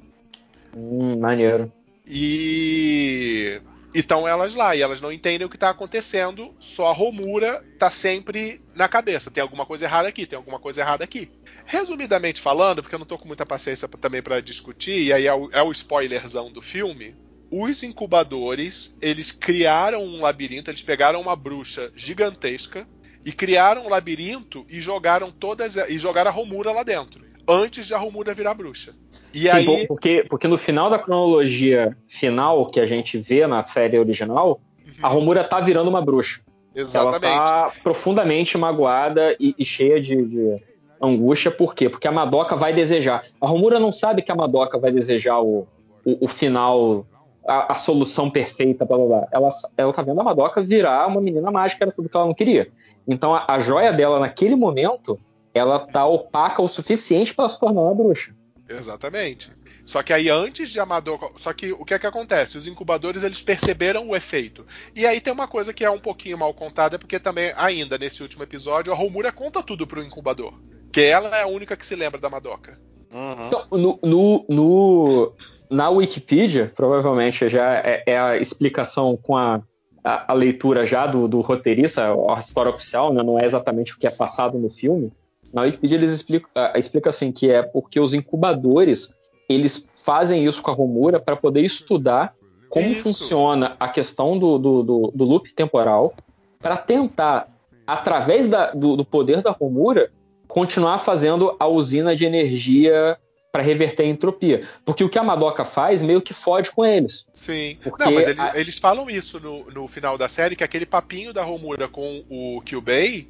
Hum, 0.77 1.19
maneiro. 1.19 1.71
E 2.05 3.59
estão 3.91 4.27
elas 4.27 4.53
lá, 4.53 4.75
e 4.75 4.83
elas 4.83 5.01
não 5.01 5.11
entendem 5.11 5.47
o 5.47 5.49
que 5.49 5.55
está 5.55 5.71
acontecendo, 5.71 6.53
só 6.59 6.89
a 6.89 6.93
Romura 6.93 7.65
tá 7.79 7.89
sempre 7.89 8.61
na 8.75 8.87
cabeça. 8.87 9.31
Tem 9.31 9.41
alguma 9.41 9.65
coisa 9.65 9.85
errada 9.85 10.07
aqui, 10.07 10.27
tem 10.27 10.37
alguma 10.37 10.59
coisa 10.59 10.81
errada 10.81 11.03
aqui. 11.03 11.31
Resumidamente 11.65 12.39
falando, 12.39 12.83
porque 12.83 12.93
eu 12.93 12.99
não 12.99 13.05
tô 13.07 13.17
com 13.17 13.27
muita 13.27 13.47
paciência 13.47 13.87
também 13.87 14.21
para 14.21 14.41
discutir, 14.41 15.05
e 15.05 15.11
aí 15.11 15.25
é 15.25 15.33
o, 15.33 15.49
é 15.51 15.63
o 15.63 15.71
spoilerzão 15.71 16.51
do 16.51 16.61
filme. 16.61 17.15
Os 17.51 17.83
incubadores, 17.83 18.97
eles 19.01 19.31
criaram 19.31 20.03
um 20.03 20.21
labirinto, 20.21 20.69
eles 20.69 20.83
pegaram 20.83 21.19
uma 21.19 21.35
bruxa 21.35 21.91
gigantesca 21.95 22.87
e 23.25 23.31
criaram 23.31 23.85
um 23.85 23.89
labirinto 23.89 24.65
e 24.69 24.79
jogaram 24.79 25.31
todas 25.31 25.75
e 25.75 25.97
jogaram 25.97 26.29
a 26.29 26.33
Romura 26.33 26.71
lá 26.71 26.83
dentro, 26.83 27.21
antes 27.47 27.87
de 27.87 27.93
a 27.93 27.97
Romura 27.97 28.33
virar 28.33 28.53
bruxa. 28.53 28.95
E 29.33 29.41
Sim, 29.41 29.49
aí 29.49 29.87
porque, 29.87 30.25
porque 30.29 30.47
no 30.47 30.57
final 30.57 30.89
da 30.89 30.97
cronologia 30.97 31.95
final 32.07 32.65
que 32.67 32.79
a 32.79 32.85
gente 32.85 33.17
vê 33.17 33.45
na 33.45 33.63
série 33.63 33.97
original, 33.97 34.59
a 35.01 35.07
Romura 35.07 35.43
tá 35.43 35.59
virando 35.59 35.89
uma 35.89 36.01
bruxa. 36.01 36.41
Exatamente. 36.73 37.25
Ela 37.25 37.43
tá 37.43 37.73
profundamente 37.83 38.57
magoada 38.57 39.35
e, 39.39 39.55
e 39.57 39.65
cheia 39.65 40.01
de, 40.01 40.15
de 40.15 40.61
angústia. 41.01 41.51
Por 41.51 41.75
quê? 41.75 41.89
Porque 41.89 42.07
a 42.07 42.11
Madoka 42.11 42.55
vai 42.55 42.73
desejar. 42.73 43.25
A 43.39 43.47
Romura 43.47 43.79
não 43.79 43.91
sabe 43.91 44.21
que 44.21 44.31
a 44.31 44.35
Madoka 44.35 44.77
vai 44.77 44.91
desejar 44.91 45.39
o, 45.39 45.67
o, 46.05 46.25
o 46.25 46.27
final, 46.27 47.05
a, 47.49 47.71
a 47.71 47.75
solução 47.75 48.29
perfeita, 48.29 48.85
blá 48.85 48.97
blá 48.97 49.07
blá. 49.07 49.27
Ela, 49.31 49.49
ela 49.75 49.93
tá 49.93 50.01
vendo 50.01 50.21
a 50.21 50.23
Madoka 50.23 50.61
virar 50.61 51.07
uma 51.07 51.19
menina 51.19 51.51
mágica, 51.51 51.83
era 51.83 51.91
tudo 51.91 52.07
que 52.09 52.15
ela 52.15 52.25
não 52.25 52.33
queria. 52.33 52.71
Então 53.07 53.33
a, 53.33 53.45
a 53.47 53.59
joia 53.59 53.91
dela 53.91 54.19
naquele 54.19 54.55
momento, 54.55 55.19
ela 55.53 55.79
tá 55.79 56.05
opaca 56.05 56.61
o 56.61 56.67
suficiente 56.67 57.33
para 57.33 57.47
se 57.49 57.59
tornar 57.59 57.81
uma 57.81 57.95
bruxa. 57.95 58.33
Exatamente. 58.67 59.51
Só 59.83 60.03
que 60.03 60.13
aí 60.13 60.29
antes 60.29 60.69
de 60.69 60.79
Amador, 60.79 61.31
só 61.37 61.51
que 61.51 61.71
o 61.71 61.83
que 61.83 61.95
é 61.95 61.99
que 61.99 62.05
acontece? 62.05 62.55
Os 62.57 62.67
incubadores 62.67 63.23
eles 63.23 63.41
perceberam 63.41 64.07
o 64.07 64.15
efeito. 64.15 64.63
E 64.95 65.07
aí 65.07 65.19
tem 65.19 65.33
uma 65.33 65.47
coisa 65.47 65.73
que 65.73 65.83
é 65.83 65.89
um 65.89 65.97
pouquinho 65.99 66.37
mal 66.37 66.53
contada, 66.53 66.99
porque 66.99 67.19
também 67.19 67.51
ainda 67.57 67.97
nesse 67.97 68.21
último 68.21 68.43
episódio 68.43 68.93
a 68.93 68.95
Romura 68.95 69.31
conta 69.31 69.63
tudo 69.63 69.87
pro 69.87 70.03
incubador, 70.03 70.53
que 70.91 71.01
ela 71.01 71.35
é 71.35 71.41
a 71.41 71.47
única 71.47 71.75
que 71.75 71.83
se 71.85 71.95
lembra 71.95 72.21
da 72.21 72.29
Madoka. 72.29 72.79
Uhum. 73.11 73.47
Então, 73.47 73.65
no, 73.71 73.99
no, 74.03 74.45
no- 74.47 75.33
na 75.69 75.89
Wikipedia, 75.89 76.71
provavelmente 76.75 77.47
já 77.49 77.75
é, 77.75 78.03
é 78.05 78.19
a 78.19 78.37
explicação 78.37 79.17
com 79.21 79.35
a, 79.37 79.61
a, 80.03 80.31
a 80.31 80.35
leitura 80.35 80.85
já 80.85 81.05
do, 81.05 81.27
do 81.27 81.41
roteirista, 81.41 82.07
a 82.29 82.39
história 82.39 82.71
oficial, 82.71 83.13
né, 83.13 83.21
não 83.23 83.39
é 83.39 83.45
exatamente 83.45 83.93
o 83.93 83.97
que 83.99 84.07
é 84.07 84.09
passado 84.11 84.57
no 84.57 84.69
filme. 84.69 85.11
Na 85.53 85.61
Wikipedia 85.63 85.97
eles 85.97 86.11
explicam, 86.11 86.49
a- 86.55 86.77
explica 86.77 87.09
assim 87.09 87.31
que 87.31 87.49
é 87.51 87.61
porque 87.61 87.99
os 87.99 88.13
incubadores 88.13 89.13
eles 89.47 89.87
fazem 90.03 90.45
isso 90.45 90.61
com 90.61 90.71
a 90.71 90.73
Romura 90.73 91.19
para 91.19 91.35
poder 91.35 91.61
estudar 91.61 92.33
como 92.69 92.85
Isso. 92.87 93.01
funciona 93.03 93.75
a 93.79 93.87
questão 93.87 94.37
do, 94.37 94.59
do, 94.59 94.83
do, 94.83 95.11
do 95.13 95.23
loop 95.23 95.51
temporal 95.53 96.13
para 96.59 96.77
tentar, 96.77 97.47
através 97.87 98.47
da- 98.47 98.71
do, 98.71 98.95
do 98.95 99.03
poder 99.03 99.41
da 99.41 99.49
Romura, 99.51 100.11
continuar 100.47 100.99
fazendo 100.99 101.55
a 101.59 101.67
usina 101.67 102.15
de 102.15 102.25
energia 102.25 103.17
para 103.51 103.63
reverter 103.63 104.03
a 104.03 104.07
entropia. 104.07 104.67
Porque 104.85 105.03
o 105.03 105.09
que 105.09 105.17
a 105.17 105.23
Madoka 105.23 105.65
faz 105.65 106.01
meio 106.01 106.21
que 106.21 106.33
fode 106.33 106.71
com 106.71 106.85
eles. 106.85 107.25
Sim. 107.33 107.77
Não, 107.97 108.11
mas 108.11 108.27
ele- 108.27 108.39
a- 108.41 108.53
eles 108.55 108.77
falam 108.77 109.09
isso 109.09 109.39
no, 109.39 109.65
no 109.71 109.87
final 109.87 110.17
da 110.17 110.27
série, 110.27 110.55
que 110.55 110.63
aquele 110.63 110.85
papinho 110.85 111.33
da 111.33 111.43
Romura 111.43 111.87
com 111.87 112.23
o 112.29 112.61
Kyubei, 112.61 113.29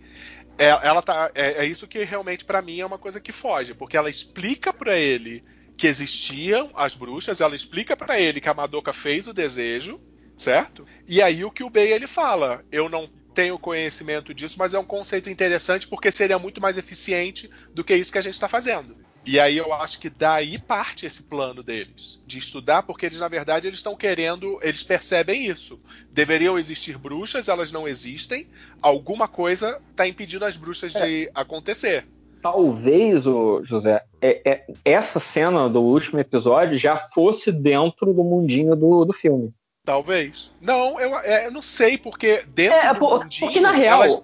é, 0.58 0.68
ela 0.68 1.02
tá, 1.02 1.32
é, 1.34 1.64
é 1.64 1.66
isso 1.66 1.88
que 1.88 2.04
realmente 2.04 2.44
pra 2.44 2.62
mim 2.62 2.80
é 2.82 2.86
uma 2.86 2.98
coisa 2.98 3.20
que 3.22 3.32
foge, 3.32 3.74
porque 3.74 3.96
ela 3.96 4.10
explica 4.10 4.74
pra 4.74 4.98
ele 4.98 5.42
que 5.78 5.88
existiam 5.88 6.70
as 6.76 6.96
bruxas, 6.96 7.40
ela 7.40 7.56
explica 7.56 7.96
pra 7.96 8.20
ele 8.20 8.42
que 8.42 8.50
a 8.50 8.54
Madoka 8.54 8.92
fez 8.92 9.26
o 9.28 9.34
desejo, 9.34 10.02
certo? 10.38 10.86
E 11.08 11.22
aí 11.22 11.46
o 11.46 11.52
Kyubei 11.52 11.94
ele 11.94 12.08
fala, 12.08 12.62
eu 12.70 12.90
não 12.90 13.10
tenho 13.34 13.58
conhecimento 13.58 14.34
disso, 14.34 14.56
mas 14.60 14.74
é 14.74 14.80
um 14.80 14.84
conceito 14.84 15.30
interessante 15.30 15.88
porque 15.88 16.12
seria 16.12 16.38
muito 16.38 16.60
mais 16.60 16.78
eficiente 16.78 17.50
do 17.74 17.86
que 17.86 17.96
isso 17.96 18.12
que 18.12 18.18
a 18.18 18.22
gente 18.22 18.34
está 18.34 18.50
fazendo. 18.50 18.98
E 19.26 19.40
aí 19.40 19.58
eu 19.58 19.72
acho 19.74 20.00
que 20.00 20.10
daí 20.10 20.58
parte 20.58 21.06
esse 21.06 21.24
plano 21.24 21.62
deles 21.62 22.20
de 22.26 22.38
estudar, 22.40 22.84
porque 22.84 23.06
eles 23.06 23.20
na 23.20 23.28
verdade 23.28 23.68
eles 23.68 23.80
estão 23.80 23.96
querendo, 23.96 24.60
eles 24.64 24.82
percebem 24.82 25.46
isso. 25.46 25.80
Deveriam 26.12 26.58
existir 26.58 26.98
bruxas, 26.98 27.48
elas 27.48 27.72
não 27.72 27.88
existem. 27.88 28.48
Alguma 28.82 29.28
coisa 29.28 29.80
está 29.92 30.08
impedindo 30.08 30.46
as 30.46 30.58
bruxas 30.58 30.94
de 30.94 31.30
acontecer. 31.36 32.08
Talvez, 32.42 33.28
ô, 33.28 33.62
José, 33.66 34.02
é- 34.22 34.42
é- 34.50 34.66
essa 34.86 35.20
cena 35.20 35.70
do 35.70 35.82
último 35.82 36.20
episódio 36.20 36.78
já 36.78 36.96
fosse 36.96 37.52
dentro 37.52 38.14
do 38.14 38.24
mundinho 38.24 38.76
do, 38.76 39.04
do 39.04 39.12
filme. 39.14 39.54
Talvez. 39.84 40.50
Não, 40.62 41.00
eu, 41.00 41.18
é, 41.20 41.48
eu 41.48 41.52
não 41.52 41.62
sei 41.62 41.98
porque 41.98 42.44
dentro 42.48 42.78
É, 42.78 42.94
do 42.94 43.00
por- 43.00 43.20
mundinho, 43.24 43.46
porque 43.48 43.60
na 43.60 43.72
real, 43.72 44.04
elas- 44.04 44.24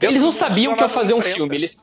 Eles 0.00 0.20
não 0.20 0.32
sabiam 0.32 0.74
que 0.74 0.80
ia 0.82 0.88
fazer 0.88 1.14
um 1.14 1.22
filme. 1.22 1.54
Eles 1.54 1.80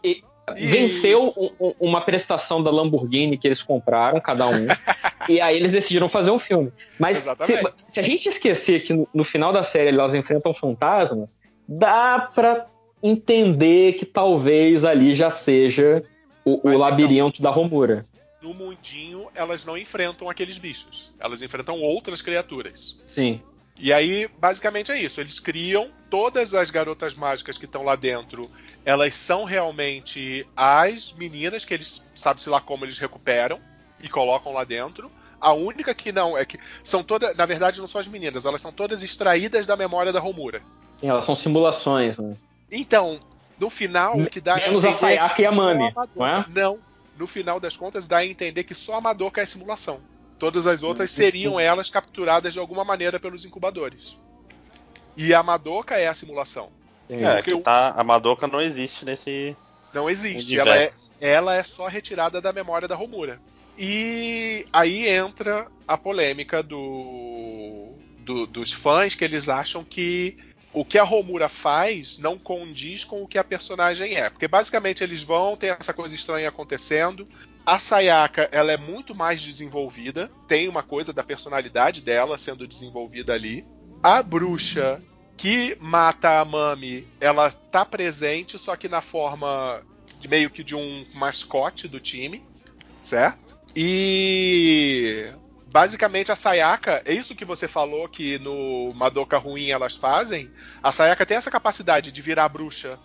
e- 0.58 0.62
Isso. 0.64 0.70
venceu 0.72 1.34
um- 1.38 1.52
um- 1.68 1.74
uma 1.80 2.02
prestação 2.02 2.62
da 2.64 2.72
Lamborghini 2.72 3.38
que 3.38 3.48
eles 3.48 3.62
compraram, 3.62 4.20
cada 4.20 4.48
um. 4.48 4.68
e 5.30 5.40
aí 5.42 5.56
eles 5.58 5.72
decidiram 5.72 6.08
fazer 6.10 6.32
um 6.32 6.40
filme. 6.40 6.72
Mas 7.00 7.20
se, 7.20 7.56
se 7.88 8.00
a 8.00 8.04
gente 8.04 8.30
esquecer 8.30 8.84
que 8.84 8.94
no, 8.94 9.08
no 9.14 9.24
final 9.24 9.52
da 9.54 9.64
série 9.64 9.90
elas 9.90 10.14
enfrentam 10.16 10.54
fantasmas, 10.54 11.38
dá 11.68 12.32
pra 12.34 12.66
entender 13.02 13.94
que 13.94 14.06
talvez 14.06 14.84
ali 14.84 15.16
já 15.16 15.30
seja 15.30 16.04
o, 16.46 16.56
o 16.56 16.70
então- 16.70 16.78
labirinto 16.78 17.42
da 17.42 17.50
Romura. 17.50 18.06
No 18.42 18.54
mundinho, 18.54 19.28
elas 19.36 19.66
não 19.66 19.78
enfrentam 19.78 20.30
aqueles 20.30 20.58
bichos. 20.58 21.12
Elas 21.20 21.42
enfrentam 21.42 21.82
outras 21.82 22.22
criaturas. 22.22 22.98
Sim. 23.06 23.42
E 23.78 23.92
aí, 23.92 24.30
basicamente 24.40 24.92
é 24.94 25.00
isso. 25.02 25.20
Eles 25.20 25.40
criam 25.42 25.90
todas 26.10 26.54
as 26.54 26.72
garotas 26.72 27.14
mágicas 27.16 27.58
que 27.58 27.66
estão 27.66 27.84
lá 27.84 27.96
dentro. 27.98 28.50
Elas 28.86 29.14
são 29.16 29.44
realmente 29.44 30.48
as 30.56 31.14
meninas 31.14 31.66
que 31.66 31.74
eles, 31.74 32.04
sabe-se 32.14 32.50
lá 32.50 32.60
como 32.62 32.86
eles 32.86 32.98
recuperam 32.98 33.60
e 34.02 34.08
colocam 34.08 34.54
lá 34.54 34.64
dentro. 34.64 35.12
A 35.40 35.54
única 35.54 35.94
que 35.94 36.12
não 36.12 36.38
é 36.38 36.44
que 36.46 36.58
são 36.84 37.04
todas, 37.04 37.36
na 37.36 37.46
verdade, 37.46 37.80
não 37.80 37.88
são 37.88 38.02
as 38.02 38.08
meninas, 38.08 38.46
elas 38.46 38.62
são 38.62 38.72
todas 38.72 39.04
extraídas 39.04 39.66
da 39.66 39.76
memória 39.78 40.12
da 40.12 40.20
Romura. 40.20 40.62
Sim, 41.00 41.08
elas 41.08 41.24
são 41.26 41.36
simulações, 41.36 42.18
né? 42.18 42.36
Então, 42.72 43.20
no 43.60 43.70
final, 43.70 44.18
o 44.20 44.30
que 44.30 44.42
dá 44.42 44.56
Menos 44.56 44.84
a 44.84 44.90
entender 44.90 45.00
Sayaka 45.00 45.36
que 45.36 45.42
e 45.42 45.46
a 45.46 45.52
Mami, 45.52 45.92
Madoka- 45.94 46.10
não 46.16 46.26
é? 46.26 46.46
Não. 46.50 46.80
No 47.18 47.28
final 47.28 47.60
das 47.60 47.76
contas, 47.76 48.08
dá 48.08 48.18
a 48.18 48.26
entender 48.26 48.64
que 48.64 48.74
só 48.74 48.96
a 48.96 49.02
Madoka 49.02 49.42
é 49.42 49.46
simulação. 49.46 50.00
Todas 50.38 50.66
as 50.68 50.84
outras 50.84 51.12
seriam 51.12 51.60
elas 51.60 51.90
capturadas 51.90 52.54
de 52.54 52.60
alguma 52.60 52.86
maneira 52.86 53.20
pelos 53.20 53.44
incubadores. 53.44 54.18
E 55.18 55.34
a 55.34 55.44
Madoka 55.44 55.98
é 55.98 56.08
a 56.08 56.14
simulação. 56.14 56.70
É, 57.10 57.36
Porque 57.36 57.56
que 57.56 57.62
tá, 57.62 57.90
a 57.98 58.04
Madoka 58.04 58.48
não 58.48 58.62
existe 58.62 59.04
nesse. 59.04 59.56
Não 59.94 60.10
existe. 60.10 60.56
Universo. 60.58 60.70
Ela 60.72 60.78
é, 60.78 60.92
ela 61.20 61.56
é 61.56 61.64
só 61.64 61.88
retirada 61.88 62.40
da 62.40 62.54
memória 62.54 62.88
da 62.88 62.96
Romura. 62.96 63.42
E 63.78 64.66
aí 64.74 65.08
entra 65.08 65.68
a 65.88 65.98
polêmica 65.98 66.62
do, 66.62 67.94
do- 68.20 68.46
dos 68.46 68.72
fãs 68.74 69.16
que 69.16 69.24
eles 69.24 69.50
acham 69.50 69.84
que 69.84 70.38
o 70.72 70.86
que 70.86 71.00
a 71.00 71.04
Romura 71.04 71.50
faz 71.50 72.20
não 72.20 72.38
condiz 72.38 73.04
com 73.04 73.24
o 73.24 73.28
que 73.28 73.38
a 73.40 73.44
personagem 73.44 74.16
é. 74.16 74.30
Porque 74.30 74.48
basicamente 74.48 75.04
eles 75.04 75.24
vão, 75.24 75.56
tem 75.58 75.72
essa 75.72 75.94
coisa 75.94 76.14
estranha 76.14 76.50
acontecendo. 76.50 77.28
A 77.66 77.80
Sayaka, 77.80 78.50
ela 78.52 78.72
é 78.72 78.78
muito 78.78 79.16
mais 79.16 79.42
desenvolvida, 79.42 80.30
tem 80.48 80.68
uma 80.68 80.84
coisa 80.84 81.14
da 81.14 81.24
personalidade 81.24 82.02
dela 82.02 82.38
sendo 82.38 82.68
desenvolvida 82.68 83.34
ali. 83.34 83.66
A 84.04 84.22
bruxa 84.22 85.02
que 85.40 85.78
mata 85.80 86.42
a 86.42 86.46
Mami, 86.46 87.08
ela 87.20 87.50
tá 87.50 87.86
presente, 87.86 88.58
só 88.58 88.76
que 88.76 88.90
na 88.90 89.02
forma 89.02 89.82
de 90.20 90.28
meio 90.28 90.50
que 90.50 90.66
de 90.66 90.76
um 90.76 91.06
mascote 91.16 91.88
do 91.88 91.98
time, 91.98 92.46
certo? 93.02 93.58
E 93.74 95.32
basicamente 95.68 96.30
a 96.30 96.36
Sayaka, 96.36 97.02
é 97.06 97.14
isso 97.14 97.36
que 97.36 97.46
você 97.46 97.70
falou 97.70 98.10
que 98.10 98.38
no 98.40 98.94
Madoka 98.94 99.38
ruim 99.38 99.70
elas 99.70 99.96
fazem. 99.96 100.52
A 100.84 100.92
Sayaka 100.92 101.26
tem 101.26 101.38
essa 101.38 101.50
capacidade 101.50 102.12
de 102.12 102.22
virar 102.22 102.50
bruxa 102.50 103.00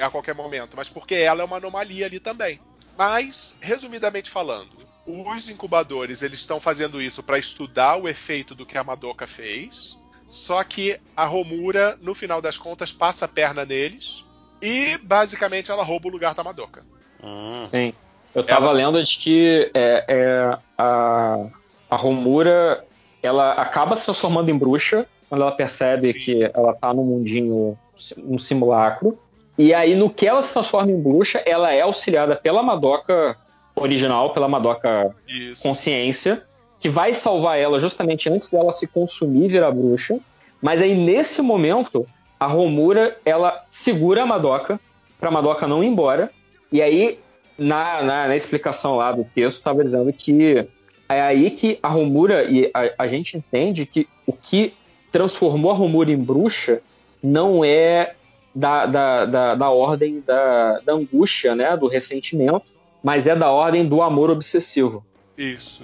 a 0.00 0.08
qualquer 0.10 0.34
momento, 0.34 0.76
mas 0.76 0.88
porque 0.88 1.16
ela 1.16 1.42
é 1.42 1.44
uma 1.44 1.56
anomalia 1.56 2.06
ali 2.06 2.20
também. 2.20 2.60
Mas, 2.96 3.56
resumidamente 3.60 4.30
falando, 4.30 4.70
os 5.04 5.48
incubadores 5.48 6.22
eles 6.22 6.38
estão 6.38 6.60
fazendo 6.60 7.02
isso 7.02 7.20
para 7.20 7.36
estudar 7.36 7.96
o 7.96 8.08
efeito 8.08 8.54
do 8.54 8.64
que 8.64 8.78
a 8.78 8.84
Madoka 8.84 9.26
fez. 9.26 9.98
Só 10.34 10.64
que 10.64 10.98
a 11.16 11.24
Romura, 11.26 11.96
no 12.02 12.12
final 12.12 12.42
das 12.42 12.58
contas, 12.58 12.90
passa 12.90 13.24
a 13.26 13.28
perna 13.28 13.64
neles 13.64 14.24
e 14.60 14.98
basicamente 14.98 15.70
ela 15.70 15.84
rouba 15.84 16.08
o 16.08 16.10
lugar 16.10 16.34
da 16.34 16.42
Madoka. 16.42 16.82
Hum. 17.22 17.68
Sim. 17.70 17.92
Eu 18.34 18.42
tava 18.42 18.66
Ela- 18.66 18.72
lendo 18.74 19.00
de 19.04 19.16
que 19.16 19.70
é, 19.72 20.04
é, 20.08 20.58
a, 20.76 21.46
a 21.88 21.96
Romura 21.96 22.84
ela 23.22 23.52
acaba 23.52 23.94
se 23.94 24.04
transformando 24.06 24.50
em 24.50 24.58
bruxa 24.58 25.06
quando 25.28 25.42
ela 25.42 25.52
percebe 25.52 26.08
Sim. 26.08 26.18
que 26.18 26.50
ela 26.52 26.74
tá 26.74 26.92
num 26.92 27.04
mundinho, 27.04 27.78
um 28.18 28.36
simulacro. 28.36 29.16
E 29.56 29.72
aí, 29.72 29.94
no 29.94 30.10
que 30.10 30.26
ela 30.26 30.42
se 30.42 30.52
transforma 30.52 30.90
em 30.90 31.00
bruxa, 31.00 31.40
ela 31.46 31.72
é 31.72 31.80
auxiliada 31.82 32.34
pela 32.34 32.60
Madoka 32.60 33.36
original, 33.76 34.30
pela 34.34 34.48
Madoka 34.48 35.14
Isso. 35.28 35.62
consciência, 35.62 36.42
que 36.84 36.88
vai 36.90 37.14
salvar 37.14 37.58
ela 37.58 37.80
justamente 37.80 38.28
antes 38.28 38.50
dela 38.50 38.70
se 38.70 38.86
consumir 38.86 39.46
e 39.46 39.48
virar 39.48 39.70
bruxa. 39.70 40.18
Mas 40.60 40.82
aí, 40.82 40.94
nesse 40.94 41.40
momento, 41.40 42.06
a 42.38 42.46
Romura, 42.46 43.16
ela 43.24 43.64
segura 43.70 44.22
a 44.22 44.26
Madoka, 44.26 44.78
pra 45.18 45.30
Madoka 45.30 45.66
não 45.66 45.82
ir 45.82 45.86
embora. 45.86 46.30
E 46.70 46.82
aí, 46.82 47.18
na, 47.56 48.02
na, 48.02 48.28
na 48.28 48.36
explicação 48.36 48.96
lá 48.96 49.12
do 49.12 49.24
texto, 49.24 49.56
estava 49.56 49.82
dizendo 49.82 50.12
que 50.12 50.68
é 51.08 51.22
aí 51.22 51.52
que 51.52 51.78
a 51.82 51.88
Romura, 51.88 52.44
e 52.44 52.70
a, 52.74 53.04
a 53.04 53.06
gente 53.06 53.34
entende 53.34 53.86
que 53.86 54.06
o 54.26 54.34
que 54.34 54.74
transformou 55.10 55.70
a 55.70 55.74
Romura 55.74 56.12
em 56.12 56.18
bruxa 56.18 56.82
não 57.22 57.64
é 57.64 58.12
da, 58.54 58.84
da, 58.84 59.24
da, 59.24 59.54
da 59.54 59.70
ordem 59.70 60.20
da, 60.20 60.80
da 60.80 60.92
angústia, 60.92 61.54
né, 61.54 61.78
do 61.78 61.86
ressentimento, 61.86 62.66
mas 63.02 63.26
é 63.26 63.34
da 63.34 63.50
ordem 63.50 63.88
do 63.88 64.02
amor 64.02 64.28
obsessivo. 64.28 65.02
Isso. 65.38 65.82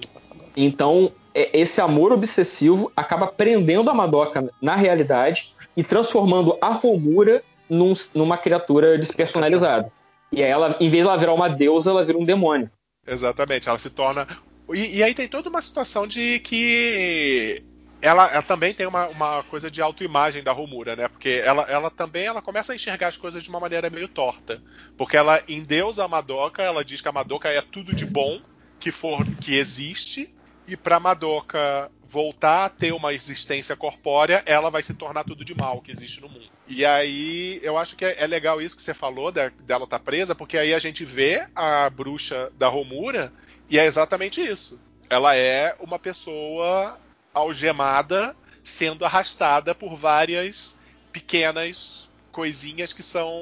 Então, 0.57 1.13
é- 1.35 1.59
esse 1.59 1.81
amor 1.81 2.13
obsessivo 2.13 2.91
acaba 2.97 3.27
prendendo 3.27 3.91
a 3.91 3.95
Madoka 3.95 4.51
na 4.61 4.77
realidade 4.77 5.55
e 5.77 5.83
transformando 5.83 6.57
a 6.61 6.71
Romura 6.71 7.43
num- 7.69 7.95
numa 8.15 8.37
criatura 8.37 8.99
despersonalizada. 8.99 9.93
E 10.33 10.43
ela, 10.43 10.77
em 10.81 10.91
vez 10.91 11.03
de 11.05 11.09
ela 11.09 11.17
virar 11.19 11.35
uma 11.35 11.49
deusa, 11.49 11.91
ela 11.91 12.05
vira 12.05 12.19
um 12.19 12.25
demônio. 12.25 12.71
Exatamente, 13.07 13.69
ela 13.69 13.79
se 13.79 13.91
torna. 13.91 14.27
E, 14.73 14.99
e 14.99 15.03
aí 15.03 15.15
tem 15.15 15.27
toda 15.27 15.49
uma 15.49 15.61
situação 15.61 16.07
de 16.07 16.39
que 16.41 17.63
ela, 18.03 18.27
ela 18.33 18.43
também 18.43 18.73
tem 18.73 18.87
uma, 18.87 19.09
uma 19.09 19.43
coisa 19.45 19.71
de 19.71 19.83
autoimagem 19.83 20.43
da 20.43 20.53
Romura, 20.53 20.95
né? 20.97 21.09
Porque 21.09 21.43
ela, 21.45 21.63
ela 21.63 21.91
também 21.91 22.25
ela 22.27 22.41
começa 22.41 22.73
a 22.73 22.77
enxergar 22.77 23.09
as 23.09 23.17
coisas 23.17 23.43
de 23.43 23.51
uma 23.51 23.61
maneira 23.61 23.91
meio 23.91 24.09
torta. 24.09 24.63
Porque 24.97 25.17
ela 25.17 25.43
endeusa 25.49 26.05
a 26.05 26.09
Madoka, 26.09 26.63
ela 26.63 26.85
diz 26.85 27.01
que 27.01 27.09
a 27.09 27.13
Madoka 27.13 27.49
é 27.49 27.61
tudo 27.61 27.95
de 27.95 28.07
bom 28.07 28.41
que 28.79 28.91
for 28.91 29.25
que 29.41 29.57
existe, 29.57 30.33
e 30.71 30.77
pra 30.77 31.01
Madoka 31.01 31.91
voltar 32.03 32.65
a 32.65 32.69
ter 32.69 32.93
uma 32.93 33.13
existência 33.13 33.77
corpórea, 33.77 34.43
ela 34.47 34.71
vai 34.71 34.83
se 34.83 34.95
tornar 34.95 35.25
tudo 35.25 35.45
de 35.45 35.55
mal 35.55 35.81
que 35.81 35.93
existe 35.93 36.21
no 36.21 36.29
mundo. 36.29 36.49
E 36.67 36.85
aí 36.85 37.61
eu 37.63 37.77
acho 37.77 37.97
que 37.97 38.05
é, 38.05 38.23
é 38.23 38.27
legal 38.27 38.61
isso 38.61 38.77
que 38.77 38.83
você 38.83 38.95
falou 38.95 39.31
da- 39.33 39.51
dela 39.61 39.85
estar 39.85 39.99
presa, 39.99 40.35
porque 40.35 40.59
aí 40.59 40.73
a 40.75 40.79
gente 40.79 41.05
vê 41.05 41.47
a 41.55 41.89
bruxa 41.91 42.51
da 42.59 42.69
Romura 42.69 43.33
e 43.69 43.79
é 43.79 43.85
exatamente 43.85 44.41
isso. 44.41 44.81
Ela 45.09 45.37
é 45.37 45.75
uma 45.81 45.99
pessoa 45.99 46.99
algemada 47.35 48.37
sendo 48.63 49.05
arrastada 49.05 49.75
por 49.75 49.97
várias 49.97 50.77
pequenas 51.13 52.09
coisinhas 52.31 52.93
que 52.93 53.03
são 53.03 53.33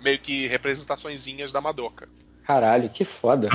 meio 0.00 0.18
que 0.18 0.46
representaçõezinhas 0.46 1.52
da 1.52 1.60
Madoka. 1.60 2.08
Caralho, 2.44 2.88
que 2.90 3.04
foda. 3.04 3.48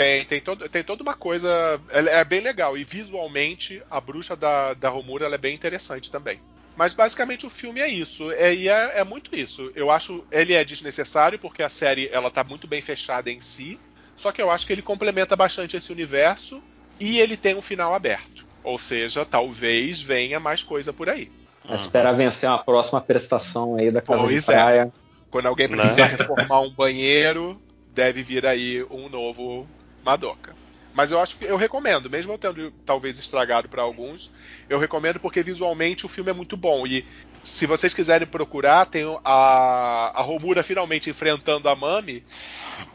Tem, 0.00 0.24
tem, 0.24 0.40
todo, 0.40 0.66
tem 0.66 0.82
toda 0.82 1.02
uma 1.02 1.12
coisa. 1.12 1.78
ela 1.90 2.08
É 2.10 2.24
bem 2.24 2.40
legal. 2.40 2.74
E 2.74 2.84
visualmente, 2.84 3.82
a 3.90 4.00
bruxa 4.00 4.34
da, 4.34 4.72
da 4.72 4.88
Romura 4.88 5.26
ela 5.26 5.34
é 5.34 5.38
bem 5.38 5.54
interessante 5.54 6.10
também. 6.10 6.40
Mas 6.74 6.94
basicamente 6.94 7.44
o 7.44 7.50
filme 7.50 7.80
é 7.82 7.88
isso. 7.88 8.32
É, 8.32 8.54
e 8.54 8.66
é, 8.66 9.00
é 9.00 9.04
muito 9.04 9.36
isso. 9.36 9.70
Eu 9.74 9.90
acho 9.90 10.24
ele 10.32 10.54
é 10.54 10.64
desnecessário, 10.64 11.38
porque 11.38 11.62
a 11.62 11.68
série 11.68 12.08
ela 12.10 12.30
tá 12.30 12.42
muito 12.42 12.66
bem 12.66 12.80
fechada 12.80 13.30
em 13.30 13.42
si. 13.42 13.78
Só 14.16 14.32
que 14.32 14.40
eu 14.40 14.50
acho 14.50 14.66
que 14.66 14.72
ele 14.72 14.80
complementa 14.80 15.36
bastante 15.36 15.76
esse 15.76 15.92
universo 15.92 16.62
e 16.98 17.20
ele 17.20 17.36
tem 17.36 17.54
um 17.54 17.60
final 17.60 17.94
aberto. 17.94 18.46
Ou 18.64 18.78
seja, 18.78 19.26
talvez 19.26 20.00
venha 20.00 20.40
mais 20.40 20.62
coisa 20.62 20.94
por 20.94 21.10
aí. 21.10 21.30
É 21.68 21.74
esperar 21.74 22.12
vencer 22.12 22.48
uma 22.48 22.64
próxima 22.64 23.02
prestação 23.02 23.76
aí 23.76 23.90
da 23.90 24.00
Casa 24.00 24.22
Pois 24.22 24.44
de 24.46 24.50
é. 24.50 24.54
Praia. 24.54 24.92
Quando 25.30 25.44
alguém 25.44 25.68
Né? 25.68 25.76
precisar 25.76 26.06
reformar 26.06 26.60
um 26.62 26.70
banheiro, 26.70 27.60
deve 27.94 28.22
vir 28.22 28.46
aí 28.46 28.82
um 28.90 29.10
novo 29.10 29.68
Madoka. 30.04 30.54
Mas 30.92 31.12
eu 31.12 31.20
acho 31.20 31.36
que 31.38 31.44
eu 31.44 31.56
recomendo, 31.56 32.10
mesmo 32.10 32.32
eu 32.32 32.38
tendo 32.38 32.72
talvez 32.84 33.16
estragado 33.18 33.68
para 33.68 33.80
alguns, 33.82 34.32
eu 34.68 34.78
recomendo 34.78 35.20
porque 35.20 35.40
visualmente 35.42 36.04
o 36.04 36.08
filme 36.08 36.30
é 36.30 36.34
muito 36.34 36.56
bom. 36.56 36.84
E 36.84 37.06
se 37.42 37.64
vocês 37.64 37.94
quiserem 37.94 38.26
procurar, 38.26 38.86
tem 38.86 39.04
a, 39.24 40.12
a 40.16 40.20
Romura 40.22 40.62
finalmente 40.64 41.08
enfrentando 41.08 41.68
a 41.68 41.76
Mami. 41.76 42.24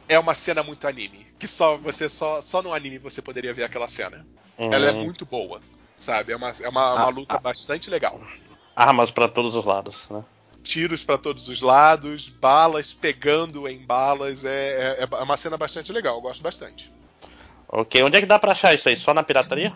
É 0.10 0.20
uma 0.20 0.36
cena 0.36 0.62
muito 0.62 0.88
anime. 0.88 1.26
Que 1.40 1.48
só 1.48 1.78
você 1.78 2.10
só, 2.10 2.42
só 2.42 2.62
no 2.62 2.74
anime 2.74 2.98
você 2.98 3.22
poderia 3.22 3.54
ver 3.54 3.64
aquela 3.64 3.88
cena. 3.88 4.26
Ela 4.58 4.90
é 4.90 4.92
Hum. 4.92 5.04
muito 5.06 5.26
boa. 5.26 5.62
Sabe? 5.98 6.34
É 6.34 6.36
uma, 6.36 6.50
é 6.50 6.68
uma, 6.68 6.94
uma 6.94 7.06
Ah, 7.06 7.10
luta 7.10 7.36
ah. 7.36 7.40
bastante 7.40 7.90
legal. 7.90 8.22
Armas 8.76 9.10
pra 9.10 9.30
todos 9.30 9.56
os 9.56 9.64
lados, 9.64 9.96
né? 10.10 10.22
Tiros 10.66 11.04
para 11.04 11.18
todos 11.18 11.48
os 11.48 11.62
lados, 11.62 12.28
balas 12.28 12.92
pegando 12.92 13.68
em 13.68 13.86
balas. 13.86 14.44
É, 14.44 14.98
é, 15.00 15.08
é 15.10 15.24
uma 15.24 15.38
cena 15.38 15.56
bastante 15.58 15.92
legal, 15.94 16.16
eu 16.16 16.22
gosto 16.22 16.42
bastante. 16.42 16.92
Ok, 17.70 18.02
onde 18.04 18.18
é 18.18 18.20
que 18.20 18.26
dá 18.26 18.38
pra 18.38 18.52
achar 18.52 18.74
isso 18.74 18.90
aí? 18.90 18.98
Só 18.98 19.14
na 19.14 19.24
pirataria? 19.24 19.72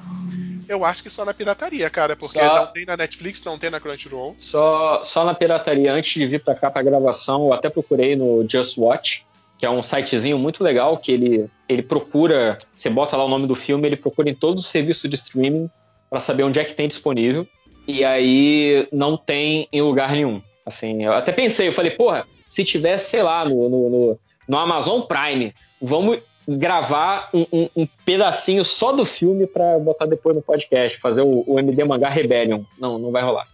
Eu 0.67 0.85
acho 0.85 1.01
que 1.01 1.09
só 1.09 1.25
na 1.25 1.33
pirataria, 1.33 1.89
cara, 1.89 2.15
porque 2.15 2.37
Só- 2.37 2.65
não 2.65 2.67
tem 2.73 2.85
na 2.85 2.95
Netflix, 2.95 3.43
não 3.43 3.57
tem 3.57 3.69
na 3.69 3.79
Crunchyroll. 3.79 4.35
Só, 4.37 5.01
só 5.03 5.23
na 5.25 5.33
pirataria, 5.33 5.91
antes 5.91 6.13
de 6.13 6.27
vir 6.27 6.43
pra 6.43 6.53
cá 6.53 6.69
pra 6.69 6.83
gravação, 6.83 7.47
eu 7.47 7.53
até 7.53 7.69
procurei 7.69 8.15
no 8.15 8.45
Just 8.47 8.77
Watch, 8.77 9.25
que 9.57 9.65
é 9.65 9.69
um 9.69 9.81
sitezinho 9.81 10.37
muito 10.37 10.63
legal, 10.63 10.97
que 10.97 11.11
ele, 11.11 11.49
ele 11.67 11.81
procura, 11.81 12.59
você 12.73 12.89
bota 12.89 13.17
lá 13.17 13.25
o 13.25 13.29
nome 13.29 13.47
do 13.47 13.55
filme, 13.55 13.87
ele 13.87 13.97
procura 13.97 14.29
em 14.29 14.35
todos 14.35 14.63
os 14.63 14.69
serviços 14.69 15.09
de 15.09 15.15
streaming 15.15 15.69
pra 16.09 16.19
saber 16.19 16.43
onde 16.43 16.59
é 16.59 16.63
que 16.63 16.73
tem 16.75 16.87
disponível. 16.87 17.47
E 17.87 18.05
aí 18.05 18.87
não 18.91 19.17
tem 19.17 19.67
em 19.73 19.81
lugar 19.81 20.11
nenhum. 20.11 20.39
Assim, 20.69 21.03
eu 21.03 21.11
até 21.13 21.31
pensei, 21.31 21.67
eu 21.67 21.73
falei, 21.73 21.91
porra, 21.91 22.25
se 22.47 22.63
tivesse, 22.63 23.09
sei 23.11 23.21
lá, 23.21 23.43
no, 23.43 23.67
no, 23.69 23.89
no, 23.89 24.19
no 24.47 24.57
Amazon 24.57 25.01
Prime, 25.01 25.53
vamos 25.81 26.19
gravar 26.47 27.29
um, 27.33 27.45
um- 27.51 27.69
um 27.75 27.87
pedacinho 28.05 28.63
só 28.65 28.91
do 28.91 29.05
filme 29.05 29.45
pra 29.45 29.77
botar 29.77 30.05
depois 30.05 30.35
no 30.35 30.41
podcast, 30.41 30.97
fazer 30.97 31.21
o, 31.21 31.43
o 31.45 31.59
MD 31.59 31.83
Mangá 31.83 32.09
Rebellion. 32.09 32.63
Não, 32.79 32.97
não 32.97 33.11
vai 33.11 33.21
rolar. 33.21 33.47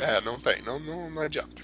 É, 0.00 0.20
não 0.22 0.38
tem, 0.38 0.62
não, 0.62 0.78
não, 0.80 1.10
não 1.10 1.22
adianta. 1.22 1.62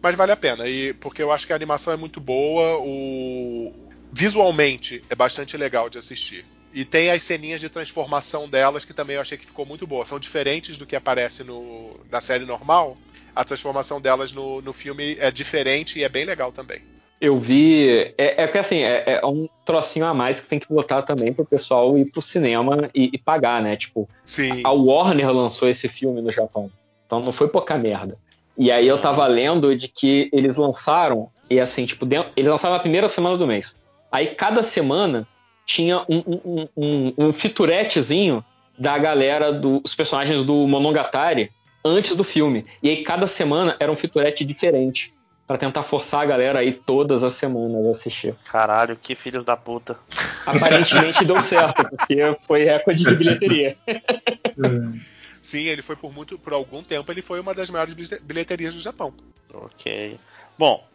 Mas 0.00 0.14
vale 0.14 0.32
a 0.32 0.36
pena, 0.36 0.66
e 0.68 0.94
porque 0.94 1.22
eu 1.22 1.30
acho 1.32 1.46
que 1.46 1.52
a 1.52 1.56
animação 1.56 1.92
é 1.92 1.96
muito 1.96 2.20
boa, 2.20 2.78
o 2.78 3.72
visualmente 4.12 5.02
é 5.10 5.14
bastante 5.14 5.56
legal 5.56 5.90
de 5.90 5.98
assistir. 5.98 6.46
E 6.72 6.84
tem 6.84 7.10
as 7.10 7.22
ceninhas 7.22 7.60
de 7.60 7.68
transformação 7.68 8.48
delas 8.48 8.84
que 8.84 8.92
também 8.94 9.16
eu 9.16 9.22
achei 9.22 9.38
que 9.38 9.46
ficou 9.46 9.64
muito 9.66 9.86
boa. 9.86 10.04
São 10.04 10.18
diferentes 10.18 10.76
do 10.76 10.86
que 10.86 10.94
aparece 10.94 11.42
no, 11.42 11.98
na 12.10 12.20
série 12.20 12.44
normal. 12.44 12.96
A 13.38 13.44
transformação 13.44 14.00
delas 14.00 14.32
no, 14.32 14.60
no 14.60 14.72
filme 14.72 15.16
é 15.20 15.30
diferente 15.30 15.96
e 15.96 16.02
é 16.02 16.08
bem 16.08 16.24
legal 16.24 16.50
também. 16.50 16.80
Eu 17.20 17.38
vi. 17.38 18.12
É, 18.18 18.42
é 18.42 18.48
que 18.48 18.58
assim, 18.58 18.78
é, 18.82 19.20
é 19.22 19.24
um 19.24 19.48
trocinho 19.64 20.06
a 20.06 20.12
mais 20.12 20.40
que 20.40 20.48
tem 20.48 20.58
que 20.58 20.66
botar 20.66 21.02
também 21.02 21.32
pro 21.32 21.44
pessoal 21.44 21.96
ir 21.96 22.06
pro 22.06 22.20
cinema 22.20 22.90
e, 22.92 23.10
e 23.12 23.16
pagar, 23.16 23.62
né? 23.62 23.76
Tipo, 23.76 24.08
Sim. 24.24 24.60
a 24.64 24.72
Warner 24.72 25.30
lançou 25.30 25.68
esse 25.68 25.88
filme 25.88 26.20
no 26.20 26.32
Japão. 26.32 26.68
Então 27.06 27.20
não 27.20 27.30
foi 27.30 27.46
pouca 27.46 27.78
merda. 27.78 28.16
E 28.56 28.72
aí 28.72 28.88
eu 28.88 29.00
tava 29.00 29.24
lendo 29.28 29.76
de 29.76 29.86
que 29.86 30.28
eles 30.32 30.56
lançaram, 30.56 31.30
e 31.48 31.60
assim, 31.60 31.86
tipo, 31.86 32.04
dentro- 32.04 32.32
eles 32.36 32.50
lançaram 32.50 32.74
na 32.74 32.80
primeira 32.80 33.06
semana 33.08 33.36
do 33.36 33.46
mês. 33.46 33.72
Aí 34.10 34.26
cada 34.34 34.64
semana 34.64 35.28
tinha 35.64 36.04
um, 36.08 36.24
um, 36.26 36.68
um, 36.76 37.14
um, 37.16 37.32
featuretezinho 37.32 38.44
da 38.76 38.98
galera 38.98 39.52
dos 39.52 39.94
personagens 39.94 40.42
do 40.42 40.66
Monogatari 40.66 41.52
antes 41.84 42.14
do 42.16 42.24
filme. 42.24 42.66
E 42.82 42.88
aí 42.88 43.02
cada 43.02 43.26
semana 43.26 43.76
era 43.80 43.90
um 43.90 43.96
featurete 43.96 44.44
diferente. 44.44 45.12
Pra 45.46 45.56
tentar 45.56 45.82
forçar 45.82 46.20
a 46.20 46.26
galera 46.26 46.58
aí 46.58 46.74
todas 46.74 47.22
as 47.22 47.32
semanas 47.32 47.86
a 47.86 47.90
assistir. 47.92 48.34
Caralho, 48.44 48.96
que 49.02 49.14
filhos 49.14 49.46
da 49.46 49.56
puta. 49.56 49.96
Aparentemente 50.44 51.24
deu 51.24 51.40
certo, 51.40 51.88
porque 51.88 52.34
foi 52.46 52.64
recorde 52.64 53.02
de 53.02 53.14
bilheteria. 53.14 53.74
Sim, 55.40 55.62
ele 55.64 55.80
foi 55.80 55.96
por 55.96 56.12
muito, 56.12 56.38
por 56.38 56.52
algum 56.52 56.82
tempo, 56.82 57.10
ele 57.10 57.22
foi 57.22 57.40
uma 57.40 57.54
das 57.54 57.70
maiores 57.70 57.94
bilhe- 57.94 58.20
bilheterias 58.22 58.74
do 58.74 58.80
Japão. 58.82 59.14
Ok. 59.54 60.18
Bom, 60.58 60.86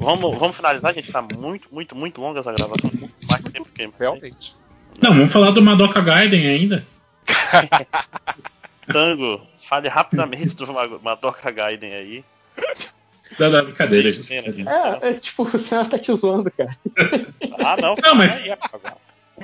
vamos, 0.00 0.36
vamos 0.36 0.56
finalizar, 0.56 0.92
gente. 0.92 1.12
Tá 1.12 1.22
muito, 1.22 1.68
muito, 1.70 1.94
muito 1.94 2.20
longa 2.20 2.40
essa 2.40 2.52
gravação. 2.52 2.90
Muito 2.92 3.14
mais 3.30 3.44
tempo 3.44 3.68
que 3.72 3.82
eu. 3.82 3.94
Realmente. 3.96 4.56
Não, 5.00 5.14
vamos 5.14 5.32
falar 5.32 5.52
do 5.52 5.62
Madoka 5.62 6.00
Gaiden 6.00 6.48
ainda. 6.48 6.84
Tango, 8.92 9.40
fale 9.70 9.88
rapidamente 9.88 10.54
do 10.56 10.72
Ma- 10.72 10.98
Madoka 11.00 11.48
Gaiden 11.50 11.94
aí. 11.94 12.24
Não, 13.38 13.48
não, 13.48 13.64
brincadeira, 13.64 14.12
gente. 14.12 14.32
É, 14.32 14.98
é 15.10 15.14
tipo, 15.14 15.44
o 15.44 15.58
Senna 15.58 15.84
tá 15.84 15.96
te 15.96 16.12
zoando, 16.12 16.50
cara. 16.50 16.76
Ah, 17.64 17.76
não. 17.80 17.94
Não, 18.02 18.14
mas-. 18.16 18.42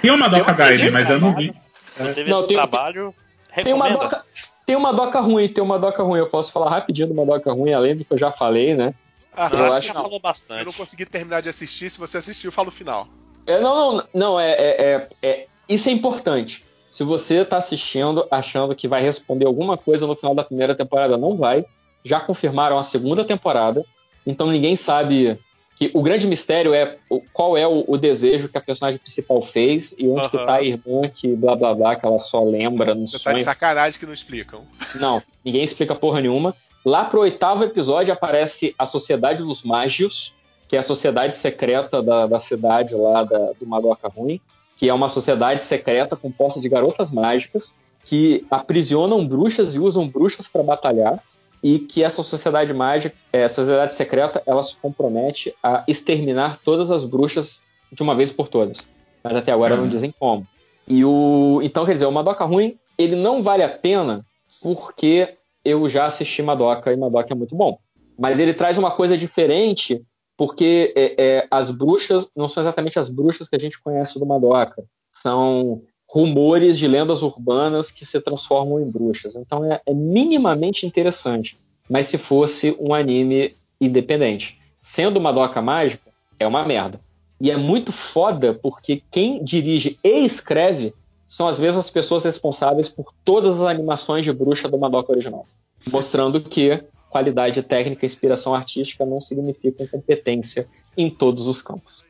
Tem 0.02 0.10
uma 0.10 0.28
Doca 0.28 0.50
Eu 0.50 0.54
entendi, 0.54 0.82
Guide, 0.82 0.90
mas 0.90 1.08
eu 1.08 1.20
não 1.20 1.34
vi. 1.34 1.54
Não 1.98 2.12
teve 2.12 2.28
Não, 2.30 2.40
esse 2.40 2.48
tem- 2.48 2.56
trabalho. 2.56 3.14
Tem 3.54 3.72
uma, 3.72 3.88
doca, 3.88 4.24
tem 4.66 4.76
uma 4.76 4.92
doca 4.92 5.18
ruim, 5.20 5.48
tem 5.48 5.64
uma 5.64 5.78
doca 5.78 6.02
ruim. 6.02 6.18
Eu 6.18 6.28
posso 6.28 6.52
falar 6.52 6.68
rapidinho 6.68 7.06
de 7.06 7.12
uma 7.14 7.24
doca 7.24 7.50
ruim, 7.52 7.72
além 7.72 7.96
do 7.96 8.04
que 8.04 8.12
eu 8.12 8.18
já 8.18 8.30
falei, 8.30 8.74
né? 8.74 8.92
Ah, 9.34 9.48
Eu 9.50 9.58
Eu 9.60 9.72
acho 9.72 9.92
falou 9.94 10.12
eu 10.12 10.20
bastante. 10.20 10.64
não 10.66 10.72
consegui 10.74 11.06
terminar 11.06 11.40
de 11.40 11.48
assistir. 11.48 11.88
Se 11.88 11.98
você 11.98 12.18
assistiu, 12.18 12.52
fala 12.52 12.68
o 12.68 12.72
final. 12.72 13.08
É, 13.46 13.58
não, 13.60 13.96
não, 13.96 14.04
não, 14.12 14.40
é, 14.40 14.50
é- 14.50 14.82
é- 14.82 15.08
é- 15.22 15.46
Isso 15.68 15.88
é 15.88 15.92
importante. 15.92 16.62
Se 16.96 17.04
você 17.04 17.44
tá 17.44 17.58
assistindo 17.58 18.26
achando 18.30 18.74
que 18.74 18.88
vai 18.88 19.02
responder 19.02 19.44
alguma 19.44 19.76
coisa 19.76 20.06
no 20.06 20.16
final 20.16 20.34
da 20.34 20.42
primeira 20.42 20.74
temporada, 20.74 21.18
não 21.18 21.36
vai. 21.36 21.62
Já 22.02 22.18
confirmaram 22.20 22.78
a 22.78 22.82
segunda 22.82 23.22
temporada, 23.22 23.84
então 24.26 24.46
ninguém 24.46 24.76
sabe 24.76 25.38
que 25.76 25.90
o 25.92 26.00
grande 26.00 26.26
mistério 26.26 26.72
é 26.72 26.96
qual 27.34 27.54
é 27.54 27.66
o, 27.68 27.84
o 27.86 27.98
desejo 27.98 28.48
que 28.48 28.56
a 28.56 28.62
personagem 28.62 28.98
principal 28.98 29.42
fez 29.42 29.94
e 29.98 30.08
onde 30.08 30.30
que 30.30 30.38
Aham. 30.38 30.46
tá 30.46 30.54
a 30.54 30.62
irmã 30.62 31.02
que 31.14 31.36
blá 31.36 31.54
blá 31.54 31.74
blá, 31.74 31.96
que 31.96 32.06
ela 32.06 32.18
só 32.18 32.42
lembra 32.42 32.94
no 32.94 33.06
Você 33.06 33.18
tá 33.18 33.24
sonho. 33.24 33.36
de 33.36 33.42
sacanagem 33.44 34.00
que 34.00 34.06
não 34.06 34.14
explicam. 34.14 34.62
Não, 34.98 35.22
ninguém 35.44 35.62
explica 35.64 35.94
porra 35.94 36.22
nenhuma. 36.22 36.54
Lá 36.82 37.04
pro 37.04 37.20
oitavo 37.20 37.62
episódio 37.62 38.10
aparece 38.10 38.74
a 38.78 38.86
Sociedade 38.86 39.42
dos 39.42 39.62
Mágios, 39.62 40.32
que 40.66 40.76
é 40.76 40.78
a 40.78 40.82
sociedade 40.82 41.34
secreta 41.36 42.02
da, 42.02 42.26
da 42.26 42.38
cidade 42.38 42.94
lá 42.94 43.22
da- 43.22 43.52
do 43.60 43.66
Madoka 43.66 44.08
Ruim, 44.08 44.40
que 44.76 44.88
é 44.88 44.94
uma 44.94 45.08
sociedade 45.08 45.62
secreta 45.62 46.14
composta 46.14 46.60
de 46.60 46.68
garotas 46.68 47.10
mágicas 47.10 47.74
que 48.04 48.46
aprisionam 48.50 49.26
bruxas 49.26 49.74
e 49.74 49.80
usam 49.80 50.06
bruxas 50.06 50.46
para 50.46 50.62
batalhar 50.62 51.22
e 51.62 51.78
que 51.78 52.02
essa 52.02 52.22
sociedade 52.22 52.72
mágica, 52.72 53.16
é, 53.32 53.48
sociedade 53.48 53.92
secreta, 53.92 54.42
ela 54.46 54.62
se 54.62 54.76
compromete 54.76 55.52
a 55.62 55.82
exterminar 55.88 56.60
todas 56.64 56.90
as 56.90 57.04
bruxas 57.04 57.62
de 57.90 58.02
uma 58.02 58.14
vez 58.14 58.30
por 58.30 58.48
todas. 58.48 58.78
Mas 59.24 59.34
até 59.34 59.50
agora 59.50 59.76
não 59.76 59.88
dizem 59.88 60.14
como. 60.16 60.46
E 60.86 61.04
o 61.04 61.60
então 61.62 61.84
quer 61.84 61.94
dizer, 61.94 62.06
o 62.06 62.12
Madoka 62.12 62.44
ruim, 62.44 62.76
ele 62.96 63.16
não 63.16 63.42
vale 63.42 63.62
a 63.62 63.68
pena 63.68 64.24
porque 64.62 65.34
eu 65.64 65.88
já 65.88 66.06
assisti 66.06 66.42
Madoka 66.42 66.92
e 66.92 66.96
Madoka 66.96 67.32
é 67.32 67.34
muito 67.34 67.56
bom. 67.56 67.78
Mas 68.16 68.38
ele 68.38 68.54
traz 68.54 68.78
uma 68.78 68.92
coisa 68.92 69.18
diferente 69.18 70.00
porque 70.36 70.92
é, 70.94 71.14
é, 71.18 71.48
as 71.50 71.70
bruxas 71.70 72.28
não 72.36 72.48
são 72.48 72.62
exatamente 72.62 72.98
as 72.98 73.08
bruxas 73.08 73.48
que 73.48 73.56
a 73.56 73.58
gente 73.58 73.80
conhece 73.80 74.18
do 74.18 74.26
Madoka. 74.26 74.84
São 75.12 75.82
rumores 76.06 76.78
de 76.78 76.86
lendas 76.86 77.22
urbanas 77.22 77.90
que 77.90 78.04
se 78.04 78.20
transformam 78.20 78.80
em 78.80 78.88
bruxas. 78.88 79.34
Então 79.34 79.64
é, 79.64 79.80
é 79.84 79.94
minimamente 79.94 80.86
interessante. 80.86 81.58
Mas 81.88 82.08
se 82.08 82.18
fosse 82.18 82.76
um 82.78 82.92
anime 82.92 83.54
independente. 83.80 84.58
Sendo 84.80 85.20
Madoka 85.20 85.60
mágica, 85.62 86.10
é 86.38 86.46
uma 86.46 86.64
merda. 86.64 87.00
E 87.40 87.50
é 87.50 87.56
muito 87.56 87.92
foda 87.92 88.54
porque 88.54 89.02
quem 89.10 89.42
dirige 89.42 89.98
e 90.02 90.24
escreve 90.24 90.94
são 91.26 91.48
as 91.48 91.58
mesmas 91.58 91.90
pessoas 91.90 92.24
responsáveis 92.24 92.88
por 92.88 93.12
todas 93.24 93.56
as 93.56 93.62
animações 93.62 94.24
de 94.24 94.32
bruxa 94.32 94.68
do 94.68 94.78
Madoka 94.78 95.12
original. 95.12 95.46
Mostrando 95.90 96.40
que 96.40 96.82
qualidade 97.08 97.62
técnica 97.62 98.04
e 98.04 98.08
inspiração 98.08 98.54
artística 98.54 99.04
não 99.04 99.20
significam 99.20 99.86
competência 99.86 100.68
em 100.96 101.10
todos 101.10 101.46
os 101.46 101.62
campos. 101.62 102.04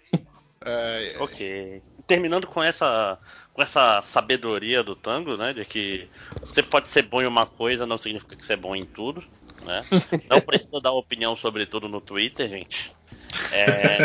É, 0.64 1.14
é, 1.14 1.18
Ok. 1.22 1.82
Terminando 2.06 2.46
com 2.46 2.62
essa, 2.62 3.18
com 3.52 3.60
essa 3.62 4.00
sabedoria 4.02 4.82
do 4.82 4.94
tango, 4.94 5.36
né? 5.36 5.52
De 5.52 5.64
que 5.64 6.08
você 6.40 6.62
pode 6.62 6.88
ser 6.88 7.02
bom 7.02 7.20
em 7.20 7.26
uma 7.26 7.46
coisa, 7.46 7.84
não 7.84 7.98
significa 7.98 8.36
que 8.36 8.44
você 8.46 8.52
é 8.52 8.56
bom 8.56 8.76
em 8.76 8.84
tudo. 8.84 9.22
Né? 9.64 9.80
Não 10.30 10.40
precisa 10.40 10.80
dar 10.80 10.92
opinião 10.92 11.34
sobre 11.34 11.64
tudo 11.66 11.88
no 11.88 12.00
Twitter, 12.00 12.46
gente. 12.48 12.92
É, 13.52 13.98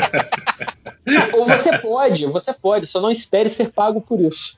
Ou 1.38 1.46
você 1.46 1.78
pode, 1.78 2.26
você 2.26 2.54
pode, 2.54 2.88
só 2.88 3.00
não 3.02 3.12
espere 3.12 3.50
ser 3.50 3.72
pago 3.72 4.02
por 4.02 4.20
isso. 4.20 4.58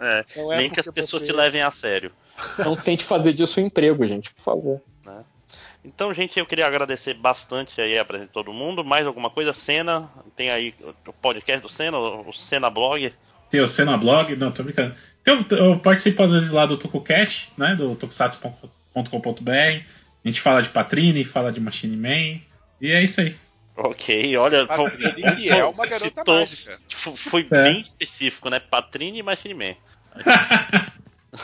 é, 0.00 0.24
é 0.36 0.56
nem 0.56 0.70
que 0.70 0.80
as 0.80 0.86
pessoas 0.86 1.22
você- 1.22 1.26
se 1.26 1.36
levem 1.36 1.60
a 1.60 1.70
sério. 1.70 2.12
Não 2.64 2.76
tente 2.76 3.04
fazer 3.04 3.32
disso 3.32 3.60
um 3.60 3.66
emprego, 3.66 4.06
gente, 4.06 4.32
por 4.32 4.42
favor. 4.42 4.80
Então, 5.88 6.12
gente, 6.12 6.38
eu 6.38 6.44
queria 6.46 6.66
agradecer 6.66 7.14
bastante 7.14 7.80
aí 7.80 7.98
a 7.98 8.04
presença 8.04 8.28
de 8.28 8.32
todo 8.34 8.52
mundo. 8.52 8.84
Mais 8.84 9.06
alguma 9.06 9.30
coisa? 9.30 9.52
Cena, 9.54 10.08
tem 10.36 10.50
aí 10.50 10.74
o 11.06 11.12
podcast 11.12 11.62
do 11.62 11.68
Cena, 11.68 11.96
o 11.98 12.32
Cena 12.32 12.68
Blog. 12.68 13.12
Tem 13.50 13.60
o 13.60 13.66
Cena 13.68 13.96
Blog, 13.96 14.36
não, 14.36 14.52
tô 14.52 14.62
brincando. 14.62 14.94
Então, 15.22 15.44
eu 15.58 15.78
participo 15.78 16.22
às 16.22 16.32
vezes 16.32 16.50
lá 16.50 16.66
do 16.66 16.76
TokuCast, 16.76 17.50
né? 17.56 17.74
Do 17.74 17.94
tokusatsu.com.br. 17.96 19.50
A 19.50 20.28
gente 20.28 20.40
fala 20.40 20.62
de 20.62 20.68
Patrine, 20.68 21.24
fala 21.24 21.50
de 21.50 21.60
Machine 21.60 21.96
Man. 21.96 22.40
E 22.80 22.92
é 22.92 23.02
isso 23.02 23.20
aí. 23.20 23.34
Ok, 23.76 24.36
olha. 24.36 24.66
Patrine, 24.66 25.36
que 25.36 25.48
é 25.50 25.64
uma 25.64 25.86
garota 25.86 26.20
citou- 26.20 26.34
mágica. 26.40 26.78
tipo, 26.88 27.16
Foi 27.16 27.46
É. 27.50 27.62
bem 27.62 27.80
específico, 27.80 28.50
né? 28.50 28.58
Patrine 28.60 29.18
e 29.20 29.22
Machine 29.22 29.54
Man. 29.54 29.74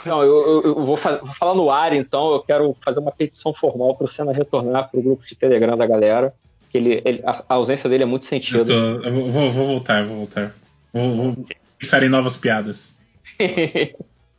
Não, 0.06 0.22
eu, 0.22 0.34
eu- 0.34 0.62
eu 0.62 0.84
vou, 0.84 0.96
fa- 0.96 1.16
vou 1.18 1.34
falar 1.34 1.54
no 1.54 1.70
ar, 1.70 1.92
então. 1.92 2.32
Eu 2.32 2.40
quero 2.40 2.76
fazer 2.82 3.00
uma 3.00 3.12
petição 3.12 3.52
formal 3.52 3.94
para 3.94 4.04
o 4.04 4.08
Senna 4.08 4.32
retornar 4.32 4.90
para 4.90 4.98
o 4.98 5.02
grupo 5.02 5.24
de 5.26 5.34
Telegram 5.34 5.76
da 5.76 5.86
galera. 5.86 6.34
Que 6.70 6.78
ele, 6.78 7.02
ele- 7.04 7.22
a, 7.24 7.44
a 7.48 7.54
ausência 7.54 7.88
dele 7.88 8.02
é 8.02 8.06
muito 8.06 8.24
Eu, 8.24 8.28
sentido. 8.28 8.64
tô- 8.64 9.06
eu 9.08 9.12
vou, 9.12 9.30
vou- 9.30 9.50
vou 9.52 9.66
voltar, 9.66 10.00
eu 10.00 10.06
vou 10.06 10.16
voltar. 10.18 10.54
Vou, 10.92 11.14
vou 11.34 11.46
pensar 11.78 12.02
em 12.02 12.08
novas 12.08 12.36
piadas. 12.36 12.92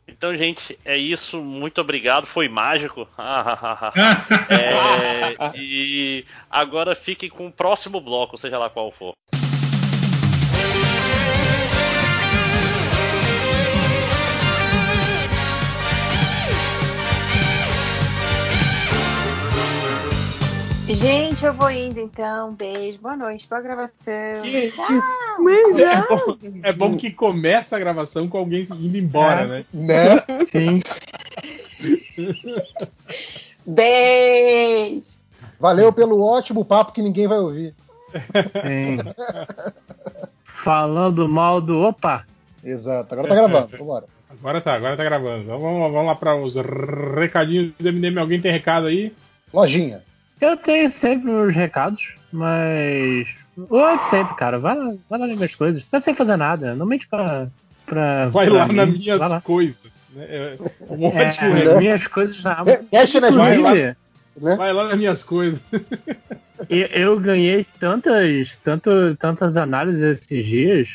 Então, 0.08 0.34
gente, 0.34 0.78
é 0.84 0.96
isso. 0.96 1.36
Muito 1.42 1.78
obrigado. 1.80 2.26
Foi 2.26 2.48
mágico. 2.48 3.06
É, 4.48 5.50
e 5.58 6.24
agora 6.50 6.94
fiquem 6.94 7.28
com 7.28 7.46
o 7.48 7.52
próximo 7.52 8.00
bloco, 8.00 8.38
seja 8.38 8.58
lá 8.58 8.70
qual 8.70 8.90
for. 8.92 9.12
Gente, 20.88 21.44
eu 21.44 21.52
vou 21.52 21.70
indo 21.70 21.98
então. 21.98 22.54
Beijo, 22.54 22.98
boa 23.00 23.16
noite, 23.16 23.46
boa 23.48 23.60
gravação. 23.60 24.12
É 24.12 24.70
bom, 26.06 26.38
é 26.62 26.72
bom 26.72 26.96
que 26.96 27.10
começa 27.10 27.76
a 27.76 27.78
gravação 27.78 28.28
com 28.28 28.38
alguém 28.38 28.62
indo 28.70 28.96
embora, 28.96 29.42
É. 29.42 29.46
né? 29.46 29.64
Né? 29.72 30.24
Sim. 30.52 30.82
Beijo! 33.66 35.02
Valeu 35.58 35.92
pelo 35.92 36.22
ótimo 36.22 36.64
papo 36.64 36.92
que 36.92 37.02
ninguém 37.02 37.26
vai 37.26 37.38
ouvir. 37.38 37.74
sim. 38.62 38.98
Falando 40.44 41.28
mal 41.28 41.60
do. 41.60 41.80
Opa! 41.80 42.24
Exato, 42.62 43.12
agora 43.14 43.28
tá 43.28 43.34
gravando, 43.34 43.68
vambora. 43.78 44.04
Agora 44.30 44.60
tá, 44.60 44.74
agora 44.74 44.96
tá 44.96 45.04
gravando. 45.04 45.42
Então 45.44 45.58
vamos, 45.58 45.80
vamos 45.92 46.06
lá 46.06 46.14
para 46.14 46.36
os 46.36 46.54
recadinhos 47.16 47.72
do 47.78 47.92
MDM. 47.92 48.18
Alguém 48.20 48.40
tem 48.40 48.52
recado 48.52 48.86
aí? 48.86 49.12
Lojinha. 49.52 50.02
Eu 50.40 50.56
tenho 50.56 50.90
sempre 50.90 51.30
os 51.30 51.54
recados, 51.54 52.14
mas. 52.32 53.26
Oi, 53.70 53.98
sempre, 54.10 54.34
cara. 54.36 54.58
Vai 54.58 54.76
lá, 54.76 54.92
vai 55.08 55.18
lá 55.18 55.26
ler 55.26 55.36
minhas 55.36 55.54
coisas. 55.54 55.82
Você 55.84 55.96
não 55.96 56.00
sem 56.02 56.14
fazer 56.14 56.36
nada. 56.36 56.74
Não 56.74 56.84
mente 56.86 57.06
pra. 57.08 57.48
pra 57.86 58.28
Vai 58.28 58.46
pra 58.46 58.54
lá 58.56 58.66
mim. 58.68 58.74
nas 58.74 58.88
minhas 58.98 59.20
lá. 59.20 59.40
coisas. 59.40 60.02
Né? 60.14 60.26
É 60.28 60.56
um 60.90 61.06
É, 61.18 61.28
ótimo 61.28 61.54
né? 61.54 61.76
minhas 61.78 62.06
coisas 62.06 62.42
na 62.42 62.58
Mexe 62.92 63.20
nas 63.20 63.34
Vai 63.34 63.56
lá. 63.58 63.74
Né? 63.74 63.96
Vai 64.56 64.72
lá 64.72 64.84
nas 64.84 64.96
minhas 64.98 65.24
coisas. 65.24 65.60
eu, 66.68 66.86
eu 66.88 67.20
ganhei 67.20 67.66
tantas, 67.80 68.56
tanto, 68.62 69.16
tantas 69.18 69.56
análises 69.56 70.02
esses 70.20 70.44
dias. 70.46 70.88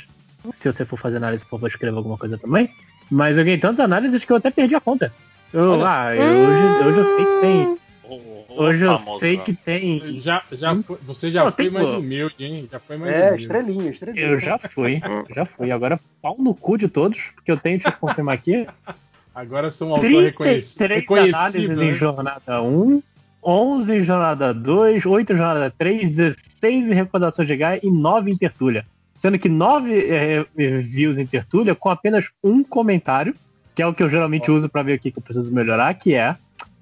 Se 0.60 0.72
você 0.72 0.86
for 0.86 0.98
fazer 0.98 1.18
análise, 1.18 1.44
por 1.44 1.52
favor, 1.52 1.68
escreva 1.68 1.98
alguma 1.98 2.18
coisa 2.18 2.38
também. 2.38 2.70
Mas 3.10 3.38
eu 3.38 3.44
ganhei 3.44 3.60
tantas 3.60 3.80
análises 3.80 4.24
que 4.24 4.32
eu 4.32 4.38
até 4.38 4.50
perdi 4.52 4.76
a 4.76 4.80
conta. 4.82 5.12
Eu, 5.54 5.84
ah, 5.86 6.16
eu- 6.16 6.24
hoje, 6.24 6.88
hoje 6.88 6.98
eu 7.00 7.06
sei 7.16 7.26
que 7.26 7.42
tem. 7.42 7.78
O- 8.12 8.46
o 8.50 8.64
Hoje 8.64 8.84
eu 8.84 8.98
sei 9.20 9.38
né? 9.38 9.44
que 9.46 9.54
tem. 9.54 10.20
Já, 10.20 10.42
já 10.52 10.76
foi- 10.76 10.98
você 11.04 11.32
já 11.32 11.46
Não, 11.46 11.52
foi 11.52 11.70
mais 11.70 11.88
como. 11.88 12.00
humilde, 12.00 12.44
hein? 12.44 12.68
Já 12.70 12.78
foi 12.80 12.98
mais 12.98 13.14
É, 13.16 13.28
humilde. 13.28 13.44
estrelinha, 13.44 13.90
estrelinha. 13.92 14.26
Eu 14.28 14.40
já 14.40 14.58
fui, 14.58 15.02
já 15.34 15.46
fui. 15.46 15.72
Agora 15.72 15.98
pau 16.22 16.36
no 16.38 16.54
cu 16.54 16.78
de 16.78 16.90
todos, 16.90 17.18
porque 17.36 17.50
eu 17.52 17.58
tenho 17.58 17.80
que 17.80 17.90
confirmar 17.94 18.36
aqui. 18.36 18.68
Agora 19.34 19.72
sou 19.72 19.88
um 19.90 19.96
autor 19.96 20.24
reconhecido. 20.24 20.78
33 20.80 21.34
análises 21.34 21.62
reconhecido 21.70 21.84
em 21.84 21.92
né? 21.92 21.98
jornada 21.98 22.62
1, 22.62 23.02
11 23.42 23.94
em 23.96 24.04
jornada 24.04 24.54
2, 24.54 25.06
8 25.06 25.32
em 25.32 25.38
jornada 25.38 25.74
3, 25.78 26.14
16 26.18 26.88
em 26.90 26.94
recordação 26.94 27.46
de 27.46 27.56
Gaia 27.56 27.80
e 27.82 27.90
9 27.90 28.30
em 28.30 28.36
tertúlia. 28.38 28.86
Sendo 29.16 29.40
que 29.40 29.48
9 29.48 30.06
é, 30.10 30.46
views 30.82 31.18
em 31.18 31.26
tertúlia 31.26 31.74
com 31.74 31.90
apenas 31.90 32.26
um 32.44 32.62
comentário, 32.62 33.34
que 33.74 33.82
é 33.82 33.88
o 33.88 33.94
que 33.94 34.04
eu 34.04 34.10
geralmente 34.10 34.52
uso 34.52 34.68
pra 34.68 34.84
ver 34.84 34.98
o 34.98 35.00
que 35.00 35.12
que 35.12 35.18
eu 35.20 35.24
preciso 35.24 35.50
melhorar, 35.54 35.94
que 35.94 36.14
é 36.14 36.36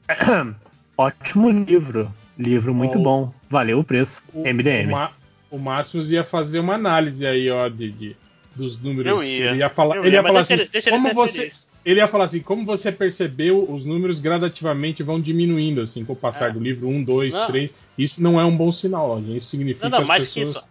ótimo 1.04 1.50
livro. 1.50 2.12
Livro 2.38 2.74
muito 2.74 2.98
o- 2.98 3.02
bom. 3.02 3.34
Valeu 3.50 3.80
o 3.80 3.84
preço. 3.84 4.22
O, 4.34 4.44
MDM. 4.44 4.88
o, 4.88 4.92
Ma- 4.92 5.12
o 5.52 5.58
Máximos 5.58 6.12
ia 6.12 6.24
fazer 6.24 6.60
uma 6.60 6.76
análise 6.76 7.26
aí, 7.26 7.50
ó, 7.50 7.68
de, 7.68 7.92
de- 7.92 8.16
dos 8.56 8.80
números. 8.80 9.12
Eu 9.12 9.24
ia. 9.24 9.50
Ele 9.52 9.60
ia 9.60 9.70
falar, 9.70 9.98
ele 10.06 10.16
ia 10.16 10.22
assim, 10.40 10.54
ele- 10.54 10.70
deixa 10.72 10.90
ele 10.90 10.98
como 10.98 11.14
você, 11.14 11.40
feliz. 11.42 11.66
ele 11.86 12.00
ia 12.00 12.08
falar 12.08 12.26
assim, 12.26 12.42
como 12.42 12.66
você 12.66 12.92
percebeu, 12.92 13.70
os 13.72 13.86
números 13.86 14.20
gradativamente 14.20 15.02
vão 15.04 15.20
diminuindo, 15.20 15.82
assim, 15.82 16.04
com 16.06 16.14
o 16.14 16.16
passar 16.16 16.50
É. 16.50 16.54
do 16.54 16.60
livro 16.60 16.88
1, 16.88 17.04
2, 17.04 17.34
Não. 17.34 17.48
3. 17.48 17.74
Isso 17.98 18.22
não 18.24 18.40
é 18.40 18.46
um 18.46 18.56
bom 18.56 18.72
sinal, 18.72 19.10
ó. 19.12 19.20
Isso 19.20 19.48
significa 19.50 19.90
Não, 19.90 19.92
não, 19.92 19.98
que 20.00 20.04
as 20.04 20.08
mais 20.08 20.32
que 20.34 20.46
pessoas. 20.46 20.64
isso. 20.66 20.70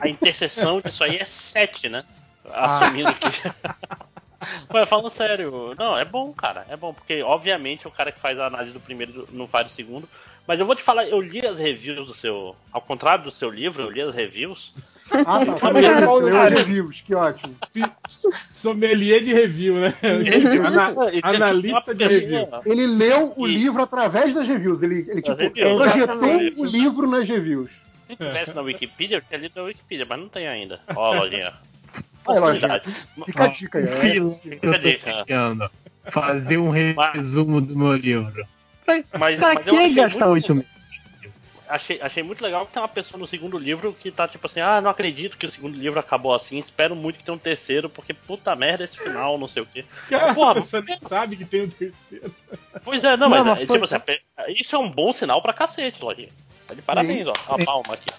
A, 0.00 0.04
a 0.06 0.08
interseção 0.08 0.80
disso 0.80 1.04
aí 1.04 1.16
é 1.16 1.24
7, 1.24 1.88
né? 1.88 2.04
assumindo 2.52 3.12
que. 3.14 3.26
Mas 4.72 4.88
falando 4.88 5.10
sério, 5.10 5.74
não, 5.78 5.96
é 5.98 6.04
bom, 6.04 6.32
cara. 6.32 6.66
É 6.68 6.76
bom, 6.76 6.92
porque 6.92 7.22
obviamente 7.22 7.86
o 7.86 7.90
cara 7.90 8.12
que 8.12 8.20
faz 8.20 8.38
a 8.38 8.46
análise 8.46 8.72
do 8.72 8.80
primeiro 8.80 9.26
não 9.32 9.46
faz 9.46 9.66
do 9.66 9.72
segundo. 9.72 10.08
Mas 10.46 10.60
eu 10.60 10.66
vou 10.66 10.76
te 10.76 10.82
falar, 10.82 11.06
eu 11.08 11.20
li 11.20 11.44
as 11.44 11.58
reviews 11.58 12.06
do 12.06 12.14
seu. 12.14 12.54
Ao 12.72 12.80
contrário 12.80 13.24
do 13.24 13.32
seu 13.32 13.50
livro, 13.50 13.82
eu 13.82 13.90
li 13.90 14.00
as 14.00 14.14
reviews. 14.14 14.72
Ah, 15.10 15.44
tá. 15.44 15.54
Cara, 15.58 16.10
os 16.10 16.30
reviews, 16.30 17.02
que 17.04 17.14
ótimo. 17.14 17.54
Sommelier 18.52 19.22
de 19.22 19.32
review, 19.32 19.74
né? 19.74 19.94
Ana- 20.66 20.94
analista 21.22 21.94
de 21.94 22.06
review. 22.06 22.48
Ele 22.64 22.86
leu 22.86 23.32
o 23.36 23.46
livro 23.46 23.82
através 23.82 24.34
das 24.34 24.46
reviews. 24.46 24.82
Ele, 24.82 25.06
ele 25.08 25.22
tipo, 25.22 25.36
reviews, 25.36 25.76
projetou 25.76 26.62
o 26.62 26.64
livro 26.64 27.06
nas 27.08 27.28
reviews. 27.28 27.70
Se 28.08 28.16
tivesse 28.16 28.54
na 28.54 28.62
Wikipedia, 28.62 29.16
eu 29.16 29.22
tinha 29.22 29.38
lido 29.40 29.52
na 29.56 29.62
Wikipedia, 29.62 30.06
mas 30.08 30.18
não 30.18 30.28
tem 30.28 30.46
ainda. 30.46 30.80
Ó, 30.94 31.12
lojinha, 31.14 31.52
Oportunidade. 32.26 32.96
fica 33.24 33.44
a 33.44 33.46
dica 33.48 33.78
aí. 33.78 33.86
Fica 34.42 34.58
eu 34.66 34.70
a 34.70 34.74
tô 34.74 34.80
dica. 34.80 35.24
criando. 35.24 35.70
Fazer 36.10 36.58
um 36.58 36.70
resumo 36.70 37.60
do 37.60 37.76
meu 37.76 37.94
livro. 37.96 38.46
Pra, 38.84 39.02
Mas, 39.18 39.38
pra 39.40 39.54
mas 39.54 39.64
que 39.64 39.88
gastar 39.94 40.28
oito 40.28 40.54
meses? 40.54 40.76
Achei, 41.68 42.00
achei 42.00 42.22
muito 42.22 42.40
legal 42.44 42.64
que 42.64 42.72
tem 42.72 42.80
uma 42.80 42.86
pessoa 42.88 43.18
no 43.18 43.26
segundo 43.26 43.58
livro 43.58 43.92
que 43.92 44.12
tá 44.12 44.28
tipo 44.28 44.46
assim, 44.46 44.60
ah, 44.60 44.80
não 44.80 44.88
acredito 44.88 45.36
que 45.36 45.46
o 45.46 45.50
segundo 45.50 45.76
livro 45.76 45.98
acabou 45.98 46.32
assim, 46.32 46.60
espero 46.60 46.94
muito 46.94 47.18
que 47.18 47.24
tenha 47.24 47.34
um 47.34 47.38
terceiro, 47.38 47.90
porque 47.90 48.14
puta 48.14 48.54
merda 48.54 48.84
esse 48.84 48.96
final, 48.96 49.36
não 49.36 49.48
sei 49.48 49.62
o 49.64 49.66
quê. 49.66 49.84
Cara, 50.08 50.32
Porra, 50.32 50.54
você 50.54 50.80
nem 50.82 51.00
sabe 51.00 51.34
que 51.34 51.44
tem 51.44 51.62
um 51.62 51.68
terceiro. 51.68 52.32
Pois 52.84 53.02
é, 53.02 53.16
não, 53.16 53.28
Não, 53.28 53.30
mas, 53.30 53.44
mas 53.44 53.60
é, 53.62 53.66
foi- 53.66 53.80
tipo 53.80 53.84
assim, 53.84 53.96
a 54.36 54.48
isso 54.48 54.76
é 54.76 54.78
um 54.78 54.88
bom 54.88 55.12
sinal 55.12 55.42
pra 55.42 55.52
cacete, 55.52 56.04
Lojinha. 56.04 56.28
Tá 56.68 56.74
de 56.74 56.82
parabéns, 56.82 57.26
ó. 57.26 57.32
A 57.48 57.58
palma 57.64 57.94
aqui. 57.94 58.10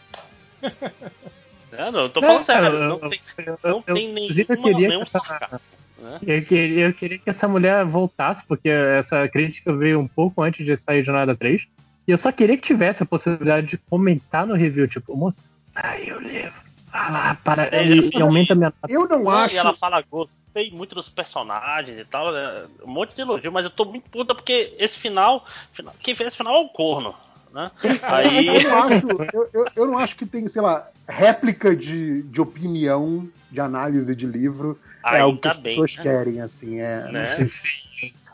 É, 1.72 1.92
não, 1.92 2.00
eu 2.02 2.10
tô 2.10 2.22
falando 2.22 2.38
Não, 2.38 2.44
sério, 2.44 2.68
eu- 2.70 2.80
não 2.90 3.00
eu- 3.02 3.10
tem, 3.10 3.20
eu- 3.40 3.60
não 3.64 3.84
eu- 3.88 3.96
tem 3.96 4.10
inclusive, 4.10 4.46
eu 4.50 4.56
nenhuma, 4.56 4.68
queria 4.74 4.88
nenhum 4.88 5.02
que 5.04 5.08
essa- 5.08 5.20
sarcasmo. 5.20 5.60
Né? 6.00 6.20
Eu 6.28 6.46
queria, 6.46 6.86
eu 6.86 6.94
queria 6.94 7.18
que 7.20 7.30
essa 7.30 7.48
mulher 7.48 7.84
voltasse, 7.86 8.46
porque 8.48 8.70
essa 8.70 9.28
crítica 9.28 9.74
veio 9.74 10.00
um 10.00 10.08
pouco 10.08 10.44
antes 10.44 10.66
de 10.66 10.78
sair 10.78 11.04
Jornada 11.04 11.36
3. 11.36 11.64
E 12.08 12.12
eu 12.12 12.18
só 12.18 12.32
queria 12.32 12.56
que 12.56 12.64
tivesse 12.64 13.04
a 13.04 13.06
possibilidade 13.06 13.68
de 13.68 13.78
comentar 13.90 14.46
no 14.46 14.54
review, 14.54 14.88
tipo, 14.88 15.16
moça, 15.18 15.42
saiu 15.74 16.18
o 16.18 16.22
livro. 16.22 16.68
Ah 16.94 17.12
lá, 17.12 17.38
para, 17.44 17.66
Sério? 17.70 18.10
e, 18.12 18.18
e 18.18 18.22
aumenta 18.22 18.54
a 18.54 18.56
minha. 18.56 18.74
Eu 18.88 19.08
não 19.10 19.24
Não, 19.24 19.30
acho. 19.32 19.54
E 19.54 19.58
ela 19.58 19.74
fala, 19.74 20.02
gostei 20.10 20.72
muito 20.72 20.96
dos 20.96 21.10
personagens 21.10 22.00
e 22.00 22.06
tal, 22.06 22.32
né? 22.32 22.66
um 22.84 22.88
monte 22.90 23.14
de 23.14 23.22
elogio, 23.22 23.52
mas 23.52 23.66
eu 23.66 23.70
tô 23.70 23.84
muito 23.84 24.10
puta 24.10 24.34
porque 24.34 24.74
esse 24.80 24.98
final, 24.98 25.46
final- 25.74 25.94
quem 26.00 26.16
fez 26.16 26.30
esse 26.30 26.38
final 26.38 26.56
é 26.56 26.60
o 26.60 26.70
corno, 26.70 27.14
né? 27.54 27.72
Aí, 28.04 28.48
Eu 28.48 28.70
não, 28.70 28.84
acho, 28.84 29.08
eu, 29.34 29.50
eu- 29.54 29.68
eu 29.76 29.86
não 29.86 29.98
acho 29.98 30.16
que 30.16 30.26
tem, 30.26 30.48
sei 30.48 30.62
lá, 30.62 30.88
réplica 31.08 31.76
de, 31.76 32.22
de 32.24 32.42
opinião, 32.42 33.28
de 33.52 33.60
análise 33.62 34.16
de 34.16 34.26
livro. 34.26 34.80
é 35.06 35.24
o 35.24 35.38
que 35.38 35.48
as 35.48 35.58
bem, 35.58 35.74
pessoas 35.76 35.96
né? 35.98 36.04
querem, 36.04 36.42
assim. 36.42 36.80
É, 36.80 37.12
né? 37.12 37.50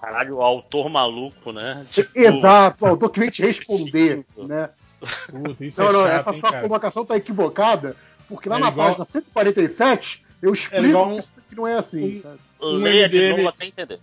Caralho, 0.02 0.36
o 0.38 0.42
autor 0.42 0.90
maluco, 0.90 1.52
né? 1.54 1.86
Exato, 2.14 2.84
o 2.86 2.88
autor 2.90 3.10
que 3.10 3.20
vem 3.20 3.30
te 3.30 3.42
responder, 3.42 4.26
né? 4.38 4.70
Puta, 5.30 5.64
isso 5.66 5.82
Não, 5.82 5.90
é 5.90 5.94
não, 5.94 6.04
chato, 6.06 6.20
essa 6.20 6.32
hein, 6.34 6.40
sua 6.40 6.52
cara. 6.52 6.68
colocação 6.68 7.06
tá 7.06 7.16
equivocada, 7.18 7.96
porque 8.28 8.50
lá 8.50 8.58
É 8.58 8.60
na 8.62 8.68
igual- 8.70 8.88
página 8.88 9.06
147 9.06 10.24
eu 10.42 10.54
explico 10.54 10.86
igual 10.86 11.10
um- 11.10 11.22
que 11.22 11.56
não 11.56 11.68
é 11.68 11.78
assim. 11.78 12.18
um- 12.18 12.22
sabe? 12.22 12.40
um 12.62 12.68
Leia 12.76 13.08
de 13.10 13.18
MDM 13.18 13.38
novo 13.38 13.50
até 13.50 13.66
entender. 13.66 14.00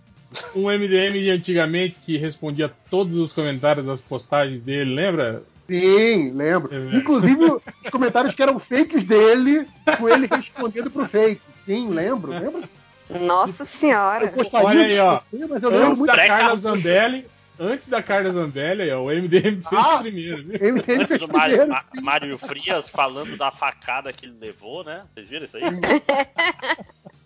Um 0.55 0.63
MDM 0.69 1.19
de 1.19 1.29
antigamente 1.29 1.99
que 1.99 2.17
respondia 2.17 2.71
todos 2.89 3.17
os 3.17 3.33
comentários 3.33 3.85
das 3.85 3.99
postagens 4.01 4.61
dele, 4.63 4.93
lembra? 4.93 5.43
Sim, 5.67 6.31
lembro. 6.31 6.69
É. 6.73 6.95
Inclusive 6.97 7.45
os 7.45 7.61
comentários 7.91 8.35
que 8.35 8.41
eram 8.43 8.59
fakes 8.59 9.03
dele, 9.03 9.65
com 9.97 10.07
ele 10.09 10.27
respondendo 10.29 10.89
pro 10.89 11.05
fake. 11.05 11.41
Sim, 11.65 11.89
lembro, 11.89 12.31
lembro. 12.31 12.63
Nossa 13.09 13.65
senhora. 13.65 14.33
Olha 14.53 14.85
aí, 14.85 14.99
ó. 14.99 15.19
mas 15.49 15.63
eu 15.63 15.69
lembro 15.69 15.87
Antes 15.87 15.99
muito 15.99 16.15
da 16.15 16.27
Carla. 16.27 16.55
Zambelli, 16.55 17.25
antes 17.59 17.89
da 17.89 18.01
Carla 18.01 18.31
Zambelli, 18.31 18.89
ó, 18.91 19.01
o 19.03 19.07
MDM 19.09 19.61
fez 19.61 19.65
Ah! 19.73 19.97
primeiro, 19.99 20.43
viu? 20.43 20.59
Antes 20.75 20.85
fez 21.07 21.19
do 21.19 21.27
Mário. 21.27 21.67
Ma- 21.67 21.83
Mário 22.01 22.37
Frias 22.37 22.89
falando 22.89 23.35
da 23.37 23.51
facada 23.51 24.11
que 24.13 24.25
ele 24.25 24.35
levou, 24.39 24.83
né? 24.85 25.03
Vocês 25.13 25.27
viram 25.27 25.45
isso 25.45 25.57
aí? 25.57 25.63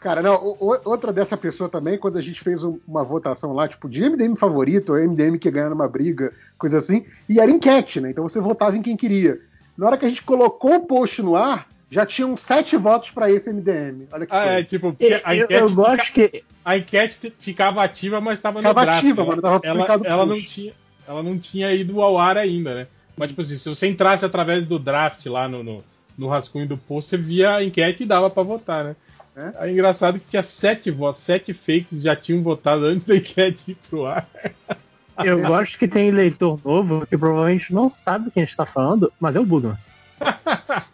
Cara, 0.00 0.22
não, 0.22 0.34
o- 0.34 0.80
outra 0.84 1.12
dessa 1.12 1.36
pessoa 1.36 1.68
também, 1.68 1.98
quando 1.98 2.16
a 2.16 2.22
gente 2.22 2.40
fez 2.40 2.64
um- 2.64 2.78
uma 2.88 3.04
votação 3.04 3.52
lá, 3.52 3.68
tipo, 3.68 3.88
de 3.88 4.02
MDM 4.02 4.34
favorito, 4.34 4.90
ou 4.92 4.98
MDM 4.98 5.38
que 5.38 5.50
ganha 5.50 5.68
numa 5.68 5.86
briga, 5.86 6.32
coisa 6.58 6.78
assim, 6.78 7.04
e 7.28 7.38
era 7.38 7.50
enquete, 7.50 8.00
né? 8.00 8.10
Então 8.10 8.26
você 8.26 8.40
votava 8.40 8.76
em 8.76 8.82
quem 8.82 8.96
queria. 8.96 9.38
Na 9.76 9.86
hora 9.86 9.98
que 9.98 10.06
a 10.06 10.08
gente 10.08 10.22
colocou 10.22 10.76
o 10.76 10.86
post 10.86 11.20
no 11.22 11.36
ar, 11.36 11.66
já 11.90 12.06
tinham 12.06 12.34
sete 12.36 12.76
votos 12.76 13.10
pra 13.10 13.30
esse 13.30 13.50
MDM. 13.50 14.06
Olha 14.12 14.24
que 14.26 14.34
Ah, 14.34 14.44
é, 14.46 14.52
coisa. 14.54 14.68
tipo, 14.68 14.92
porque 14.92 15.04
Eu, 15.14 15.20
a 15.24 15.36
eu, 15.36 15.44
enquete, 15.44 15.60
eu 15.60 15.68
fica- 15.68 15.82
gosto 15.82 16.12
que. 16.12 16.44
a 16.64 16.76
enquete 16.78 17.32
ficava 17.38 17.82
ativa, 17.84 18.20
mas 18.20 18.34
estava 18.38 18.62
no 18.62 18.68
Ficava 18.68 18.86
draft. 18.86 18.98
ativa, 19.04 19.22
né? 19.22 19.28
mano, 19.28 19.42
tava 19.42 19.60
ela, 19.64 19.86
ela 20.04 20.26
não 20.26 20.40
tinha, 20.42 20.72
ela 21.06 21.22
não 21.22 21.38
tinha 21.38 21.72
ido 21.74 22.00
ao 22.00 22.16
ar 22.18 22.38
ainda, 22.38 22.74
né? 22.74 22.86
Mas, 23.16 23.28
tipo 23.28 23.42
assim, 23.42 23.56
se 23.56 23.68
você 23.68 23.86
entrasse 23.86 24.24
através 24.24 24.66
do 24.66 24.78
draft 24.78 25.26
lá 25.26 25.46
no, 25.46 25.62
no, 25.62 25.84
no 26.16 26.26
rascunho 26.28 26.66
do 26.66 26.78
post, 26.78 27.10
você 27.10 27.16
via 27.18 27.56
a 27.56 27.62
enquete 27.64 28.04
e 28.04 28.06
dava 28.06 28.30
pra 28.30 28.42
votar, 28.42 28.82
né? 28.84 28.96
É. 29.36 29.66
É 29.66 29.70
engraçado 29.70 30.18
que 30.18 30.28
tinha 30.28 30.42
sete 30.42 30.90
votos, 30.90 31.20
sete 31.20 31.52
fakes 31.52 32.02
já 32.02 32.16
tinham 32.16 32.42
votado 32.42 32.86
antes 32.86 33.06
da 33.06 33.16
enquete 33.16 33.72
ir 33.72 33.76
pro 33.88 34.06
ar. 34.06 34.28
Eu 35.24 35.40
gosto 35.42 35.78
que 35.78 35.86
tem 35.86 36.10
leitor 36.10 36.58
novo 36.64 37.06
que 37.06 37.16
provavelmente 37.16 37.74
não 37.74 37.90
sabe 37.90 38.30
quem 38.30 38.42
a 38.42 38.46
gente 38.46 38.56
tá 38.56 38.64
falando, 38.64 39.12
mas 39.20 39.36
é 39.36 39.40
o 39.40 39.44
Bugman. 39.44 39.76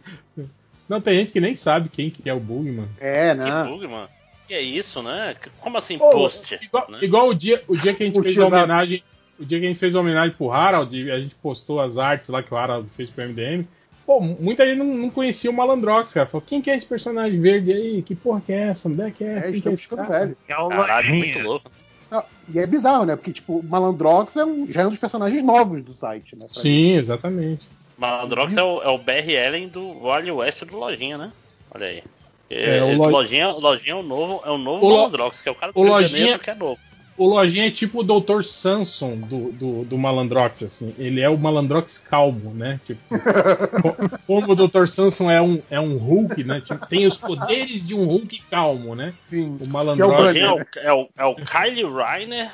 Não, 0.88 1.00
tem 1.00 1.18
gente 1.18 1.32
que 1.32 1.40
nem 1.40 1.56
sabe 1.56 1.88
quem 1.88 2.10
que 2.10 2.28
é 2.28 2.32
o 2.32 2.40
Bugman. 2.40 2.88
É, 3.00 3.30
Que 3.30 3.40
né? 3.40 3.64
bug, 3.64 3.86
mano. 3.88 4.08
Que 4.46 4.54
é 4.54 4.62
isso, 4.62 5.02
né? 5.02 5.34
Como 5.58 5.76
assim, 5.76 5.98
Pô, 5.98 6.10
post? 6.10 6.58
Igual, 6.62 6.90
né? 6.90 6.98
igual 7.02 7.28
o, 7.28 7.34
dia, 7.34 7.60
o 7.66 7.76
dia 7.76 7.92
que 7.92 8.04
a 8.04 8.06
gente 8.06 8.22
fez 8.22 8.38
a 8.38 8.46
homenagem. 8.46 9.02
O 9.38 9.44
dia 9.44 9.58
que 9.58 9.66
a 9.66 9.68
gente 9.68 9.78
fez 9.78 9.94
a 9.94 10.00
homenagem 10.00 10.34
pro 10.34 10.50
Harald, 10.50 11.10
a 11.10 11.20
gente 11.20 11.34
postou 11.34 11.80
as 11.80 11.98
artes 11.98 12.28
lá 12.30 12.42
que 12.42 12.54
o 12.54 12.56
Harald 12.56 12.88
fez 12.96 13.10
pro 13.10 13.28
MDM. 13.28 13.66
Pô, 14.06 14.20
muita 14.20 14.64
gente 14.64 14.78
não, 14.78 14.86
não 14.86 15.10
conhecia 15.10 15.50
o 15.50 15.54
Malandrox, 15.54 16.12
cara. 16.14 16.26
Falou, 16.26 16.44
quem 16.46 16.62
que 16.62 16.70
é 16.70 16.76
esse 16.76 16.86
personagem 16.86 17.40
verde 17.40 17.72
aí? 17.72 18.02
Que 18.02 18.14
porra 18.14 18.40
que 18.40 18.52
é 18.52 18.68
essa? 18.68 18.88
Onde 18.88 19.02
é 19.02 19.10
que 19.10 19.24
é? 19.24 19.38
É, 19.38 19.50
quem 19.52 19.60
que 19.60 19.68
é 19.68 19.72
esse 19.72 19.88
cara? 19.88 20.04
velho. 20.04 20.36
É 20.46 20.56
o 20.58 20.68
Caralho, 20.68 21.14
muito 21.14 21.38
louco. 21.40 21.70
Não, 22.08 22.22
e 22.54 22.58
é 22.60 22.66
bizarro, 22.66 23.04
né? 23.04 23.16
Porque, 23.16 23.32
tipo, 23.32 23.60
Malandrox 23.64 24.36
é 24.36 24.44
um, 24.44 24.70
já 24.70 24.82
é 24.82 24.86
um 24.86 24.90
dos 24.90 24.98
personagens 24.98 25.42
novos 25.42 25.82
do 25.82 25.92
site, 25.92 26.36
né? 26.36 26.46
Sim, 26.50 26.92
exatamente. 26.94 27.66
Malandrox 27.98 28.56
é 28.56 28.62
o, 28.62 28.80
é 28.82 28.88
o 28.88 28.98
Barry 28.98 29.36
Allen 29.36 29.68
do 29.68 29.82
Wild 30.06 30.30
West 30.30 30.62
do 30.64 30.76
Lojinha, 30.78 31.18
né? 31.18 31.32
Olha 31.74 31.86
aí. 31.88 32.02
É, 32.48 32.76
É, 32.78 32.82
o 32.84 32.96
Lo- 32.96 33.08
Lojinha, 33.10 33.48
Lojinha 33.48 33.92
é 33.92 33.96
o 33.96 34.04
novo, 34.04 34.40
é 34.46 34.50
o 34.50 34.56
novo 34.58 34.86
O 34.86 34.88
Lo- 34.88 34.96
Malandrox, 34.98 35.40
que 35.42 35.48
é 35.48 35.52
o 35.52 35.54
cara 35.56 35.72
do 35.72 35.80
o 35.80 35.82
Lojinha- 35.82 36.08
Janeiro 36.20 36.38
que 36.38 36.50
é 36.50 36.54
novo. 36.54 36.78
O 37.18 37.26
Lojinha 37.28 37.68
é 37.68 37.70
tipo 37.70 38.00
o 38.00 38.02
Dr. 38.02 38.42
Samson 38.42 39.16
do, 39.16 39.50
do, 39.52 39.84
do 39.84 39.98
Malandrox, 39.98 40.62
assim. 40.62 40.94
Ele 40.98 41.20
é 41.20 41.28
o 41.30 41.38
Malandrox 41.38 41.98
calmo, 41.98 42.52
né? 42.52 42.78
Tipo, 42.86 43.00
co- 43.08 44.18
como 44.26 44.52
o 44.52 44.56
Dr. 44.68 44.86
Samson 44.86 45.30
é 45.30 45.40
um, 45.40 45.62
é 45.70 45.80
um 45.80 45.96
Hulk, 45.96 46.44
né? 46.44 46.60
Tipo, 46.60 46.86
tem 46.86 47.06
os 47.06 47.16
poderes 47.16 47.86
de 47.86 47.94
um 47.94 48.04
Hulk 48.04 48.42
calmo, 48.50 48.94
né? 48.94 49.14
Sim. 49.30 49.56
O 49.60 49.64
é 49.64 49.66
Malandrox. 49.66 50.18
Lojinha 50.20 50.44
é 50.44 50.52
o, 50.52 50.66
é 50.76 50.92
o, 50.92 51.08
é 51.16 51.24
o 51.24 51.34
Kyle 51.36 51.90
Reiner 51.94 52.50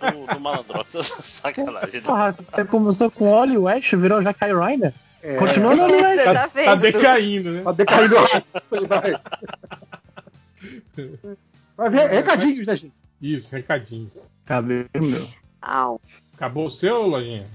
do, 0.00 0.34
do 0.34 0.40
Malandrox. 0.40 0.88
Sacanagem. 1.24 2.00
Porra, 2.02 2.36
você 2.54 2.64
começou 2.64 3.10
com 3.10 3.28
Oli 3.32 3.58
West, 3.58 3.92
virou 3.94 4.22
já 4.22 4.32
Kai 4.32 4.54
Reiner? 4.54 4.92
É, 5.22 5.34
Continua 5.36 5.74
no 5.74 5.82
Oli 5.84 5.94
West. 5.96 6.24
Tá, 6.24 6.48
tá 6.48 6.64
tá 6.64 6.74
decaindo, 6.76 7.50
né? 7.50 7.62
Tá 7.64 7.72
decaindo 7.72 8.14
vai. 8.88 9.20
Mas 11.76 11.94
é, 11.94 12.06
recadinhos, 12.06 12.66
né, 12.66 12.76
gente? 12.76 13.05
Isso, 13.20 13.54
recadinhos. 13.54 14.30
Cabelo 14.44 14.86
meu. 14.94 15.26
Au. 15.62 16.00
Acabou 16.34 16.66
o 16.66 16.70
seu, 16.70 17.06
Lojinha? 17.06 17.46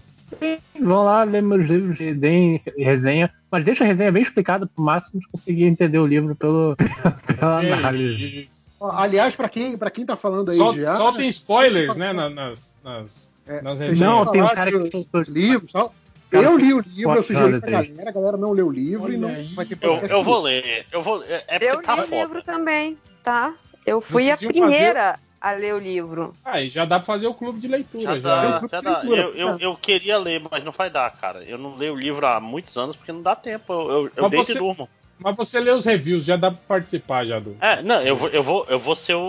Vão 0.80 1.04
lá 1.04 1.24
ler 1.24 1.42
meus 1.42 1.68
livros 1.68 1.98
de 1.98 2.14
deem 2.14 2.62
resenha, 2.78 3.32
mas 3.52 3.64
deixa 3.66 3.84
a 3.84 3.88
resenha 3.88 4.12
bem 4.12 4.24
explicada 4.24 4.66
pro 4.66 4.84
máximo 4.84 5.20
de 5.20 5.28
conseguir 5.28 5.66
entender 5.66 6.00
o 6.00 6.08
livro 6.08 6.36
pelo, 6.36 6.76
pela 7.28 7.60
análise. 7.60 8.50
Aliás, 8.80 9.36
pra 9.36 9.48
quem, 9.50 9.78
pra 9.78 9.92
quem 9.92 10.06
tá 10.06 10.16
falando 10.16 10.50
aí 10.50 10.58
Só, 10.58 10.72
de 10.72 10.86
ah, 10.86 10.96
só 10.96 11.12
tem 11.12 11.30
spoilers, 11.30 11.96
né? 11.98 12.12
na- 12.14 12.30
Nas, 12.30 12.74
nas, 12.84 13.32
É, 13.46 13.62
nas 13.62 13.80
resenhas. 13.80 14.00
Não, 14.00 14.26
tem 14.32 14.42
um 14.42 14.48
cara 14.48 14.72
que 14.72 14.90
soltou 14.92 15.22
livros 15.28 15.72
tal. 15.72 15.94
Eu 16.32 16.58
li 16.58 16.74
o 16.74 16.80
livro, 16.80 17.14
eu 17.16 17.24
sugeri 17.24 17.60
pra 17.60 17.70
galera, 17.70 18.10
a 18.10 18.14
galera 18.14 18.38
não 18.38 18.54
leu 18.54 18.68
o 18.68 18.72
livro 18.72 19.12
e 19.12 19.18
não 19.18 19.28
Olha 19.28 19.38
aí. 19.38 19.54
vai 19.54 19.66
ter 19.66 19.78
Eu, 19.82 19.96
eu 19.98 20.24
vou 20.24 20.42
ler. 20.42 20.86
Eu 20.90 21.04
vou, 21.04 21.22
é, 21.24 21.44
é 21.46 21.56
Eu 21.58 21.74
porque 21.76 21.78
li 21.80 21.84
tá 21.84 21.96
o 21.96 22.02
livro 22.10 22.40
foda. 22.40 22.44
também, 22.44 22.98
tá? 23.22 23.54
Eu 23.86 24.00
fui 24.00 24.24
Vocês 24.24 24.42
a 24.42 24.48
primeira 24.48 25.20
a 25.42 25.52
ler 25.54 25.74
o 25.74 25.80
livro. 25.80 26.36
Ah, 26.46 26.62
e 26.62 26.70
já 26.70 26.86
dá 26.86 26.98
pra 27.00 27.06
fazer 27.06 27.26
o 27.28 27.34
clube 27.34 27.60
de 27.60 27.68
leitura. 27.68 28.14
Já 28.16 28.20
Já, 28.22 28.60
dá, 28.60 28.68
já 28.72 28.82
dá. 28.82 29.02
Eu, 29.06 29.34
eu, 29.36 29.58
eu 29.60 29.76
queria 29.76 30.18
ler, 30.18 30.42
mas 30.52 30.64
não 30.64 30.72
vai 30.72 30.90
dar, 30.90 31.10
cara. 31.12 31.44
Eu 31.44 31.58
não 31.58 31.76
leio 31.76 31.94
o 31.94 32.00
livro 32.00 32.26
há 32.28 32.40
muitos 32.40 32.78
anos 32.78 32.96
porque 32.96 33.12
não 33.12 33.22
dá 33.24 33.36
tempo. 33.36 33.74
Eu, 33.74 33.80
eu, 33.90 34.12
eu 34.16 34.22
Mas 34.24 34.32
deito 34.32 34.46
você- 34.46 34.52
e 34.54 34.58
durmo. 34.60 34.88
Mas 35.24 35.36
você 35.36 35.60
lê 35.60 35.70
os 35.72 35.86
reviews, 35.86 36.26
já 36.26 36.36
dá 36.36 36.50
pra 36.50 36.60
participar 36.68 37.26
já 37.28 37.40
do. 37.40 37.56
É, 37.62 37.82
não, 37.84 38.02
eu 38.02 38.16
vou, 38.16 38.30
eu 38.30 38.42
vou, 38.42 38.66
eu 38.70 38.80
vou 38.80 38.96
ser 38.96 39.14
o, 39.16 39.20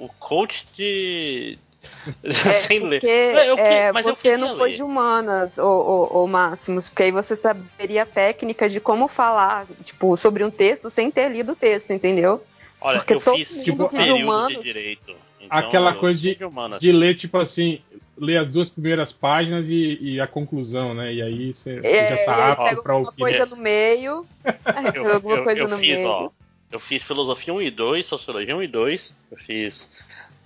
o 0.00 0.10
coach 0.20 0.66
de. 0.76 1.58
Sem 2.66 2.78
ler. 2.80 3.00
Porque 3.00 3.06
É, 3.12 3.50
eu 3.50 3.56
é, 3.58 3.92
mas 3.92 4.04
você 4.04 4.36
não 4.36 4.56
foi 4.56 4.70
ler. 4.70 4.76
de 4.76 4.82
humanas, 4.84 5.58
ô, 5.58 6.08
ô, 6.12 6.22
ô 6.22 6.26
Máximos, 6.28 6.88
porque 6.88 7.04
aí 7.04 7.10
você 7.10 7.34
saberia 7.34 8.02
a 8.04 8.06
técnica 8.06 8.68
de 8.68 8.78
como 8.78 9.08
falar, 9.08 9.66
tipo, 9.84 10.16
sobre 10.16 10.44
um 10.44 10.50
texto 10.50 10.88
sem 10.90 11.10
ter 11.10 11.28
lido 11.30 11.52
o 11.52 11.56
texto, 11.56 11.90
entendeu? 11.92 12.40
Olha, 12.80 12.98
Porque 12.98 13.14
eu 13.14 13.20
fiz 13.20 13.62
tipo 13.64 13.88
que 13.88 13.96
período 13.96 14.22
humano- 14.22 14.48
de 14.48 14.62
direito. 14.62 15.12
Então, 15.44 15.58
Aquela 15.58 15.94
coisa 15.94 16.20
de, 16.20 16.44
humanas. 16.44 16.80
de 16.80 16.92
ler, 16.92 17.14
tipo 17.16 17.36
assim, 17.38 17.80
ler 18.16 18.36
as 18.38 18.48
duas 18.48 18.70
primeiras 18.70 19.12
páginas 19.12 19.68
e, 19.68 19.98
e 20.00 20.20
a 20.20 20.26
conclusão, 20.26 20.94
né? 20.94 21.12
E 21.12 21.20
aí 21.22 21.52
você 21.52 21.80
É, 21.82 22.08
já 22.08 22.24
tá 22.24 22.52
apto 22.52 22.82
pra 22.82 22.92
o 22.92 22.96
alguma 22.98 23.12
que 23.12 23.18
coisa 23.18 23.46
no 23.46 23.56
meio. 23.56 24.24
Eu, 24.94 25.12
alguma 25.14 25.36
eu- 25.36 25.44
coisa 25.44 25.60
eu 25.60 25.68
no 25.68 25.78
fiz, 25.78 25.96
meio. 25.96 26.08
ó. 26.08 26.30
Eu 26.70 26.80
fiz 26.80 27.02
filosofia 27.02 27.52
1 27.52 27.60
e 27.62 27.70
2, 27.70 28.06
sociologia 28.06 28.56
1 28.56 28.62
e 28.62 28.66
2. 28.66 29.12
Eu 29.30 29.36
fiz 29.38 29.88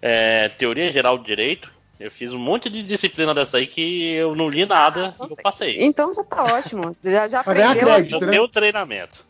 é, 0.03 0.49
teoria 0.49 0.91
geral 0.93 1.17
do 1.19 1.25
direito. 1.25 1.71
Eu 1.99 2.11
fiz 2.11 2.31
um 2.33 2.39
monte 2.39 2.69
de 2.69 2.83
disciplina 2.83 3.33
dessa 3.33 3.57
aí 3.59 3.67
que 3.67 4.11
eu 4.13 4.35
não 4.35 4.49
li 4.51 4.67
nada 4.67 5.15
e 5.21 5.31
eu 5.31 5.37
passei. 5.37 5.79
Então 5.83 6.13
já 6.15 6.23
tá 6.25 6.43
ótimo. 6.45 6.95
Já, 7.03 7.29
já 7.29 7.39
é 7.39 7.41
aprendeu, 7.41 7.91
acredito, 7.93 8.21
No 8.21 8.27
né? 8.27 8.33
meu 8.33 8.49
treinamento. 8.49 9.25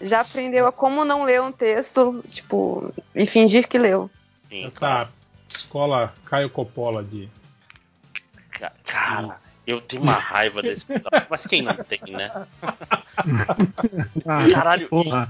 Já 0.00 0.20
aprendeu 0.20 0.66
a 0.66 0.72
como 0.72 1.04
não 1.04 1.24
ler 1.24 1.40
um 1.42 1.52
texto, 1.52 2.22
tipo, 2.28 2.92
e 3.14 3.26
fingir 3.26 3.68
que 3.68 3.78
leu. 3.78 4.10
Sim, 4.48 4.70
tá 4.78 5.08
escola 5.48 6.14
Caio 6.24 6.50
Coppola 6.50 7.02
de. 7.02 7.28
Ca- 8.50 8.72
Cara, 8.84 9.40
eu 9.66 9.80
tenho 9.80 10.02
uma 10.02 10.18
raiva 10.18 10.62
desse 10.62 10.84
mas 11.28 11.46
quem 11.46 11.62
não 11.62 11.76
tem, 11.76 12.00
né? 12.08 12.30
Ah, 14.26 14.48
Caralho, 14.52 14.88
porra. 14.88 15.28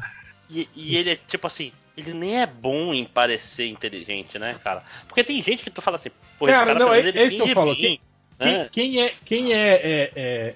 E, 0.50 0.68
e 0.74 0.96
ele 0.96 1.10
é 1.10 1.16
tipo 1.16 1.46
assim, 1.46 1.72
ele 1.96 2.14
nem 2.14 2.40
é 2.40 2.46
bom 2.46 2.94
em 2.94 3.04
parecer 3.04 3.66
inteligente, 3.66 4.38
né, 4.38 4.58
cara? 4.62 4.82
Porque 5.06 5.24
tem 5.24 5.42
gente 5.42 5.62
que 5.62 5.70
tu 5.70 5.82
fala 5.82 5.96
assim, 5.96 6.10
pô, 6.38 6.48
esse 6.48 6.58
Cara, 6.58 6.66
cara 6.74 6.78
não, 6.78 6.94
é- 6.94 7.00
é 7.00 7.24
isso 7.24 7.36
que 7.36 7.42
eu 7.42 7.54
falo, 7.54 7.74
bem, 7.74 8.00
Quem, 8.38 8.56
né? 8.58 8.68
quem 8.70 9.02
é, 9.02 9.14
quem 9.24 9.52
é, 9.52 9.68
é, 9.74 10.12
é- 10.16 10.54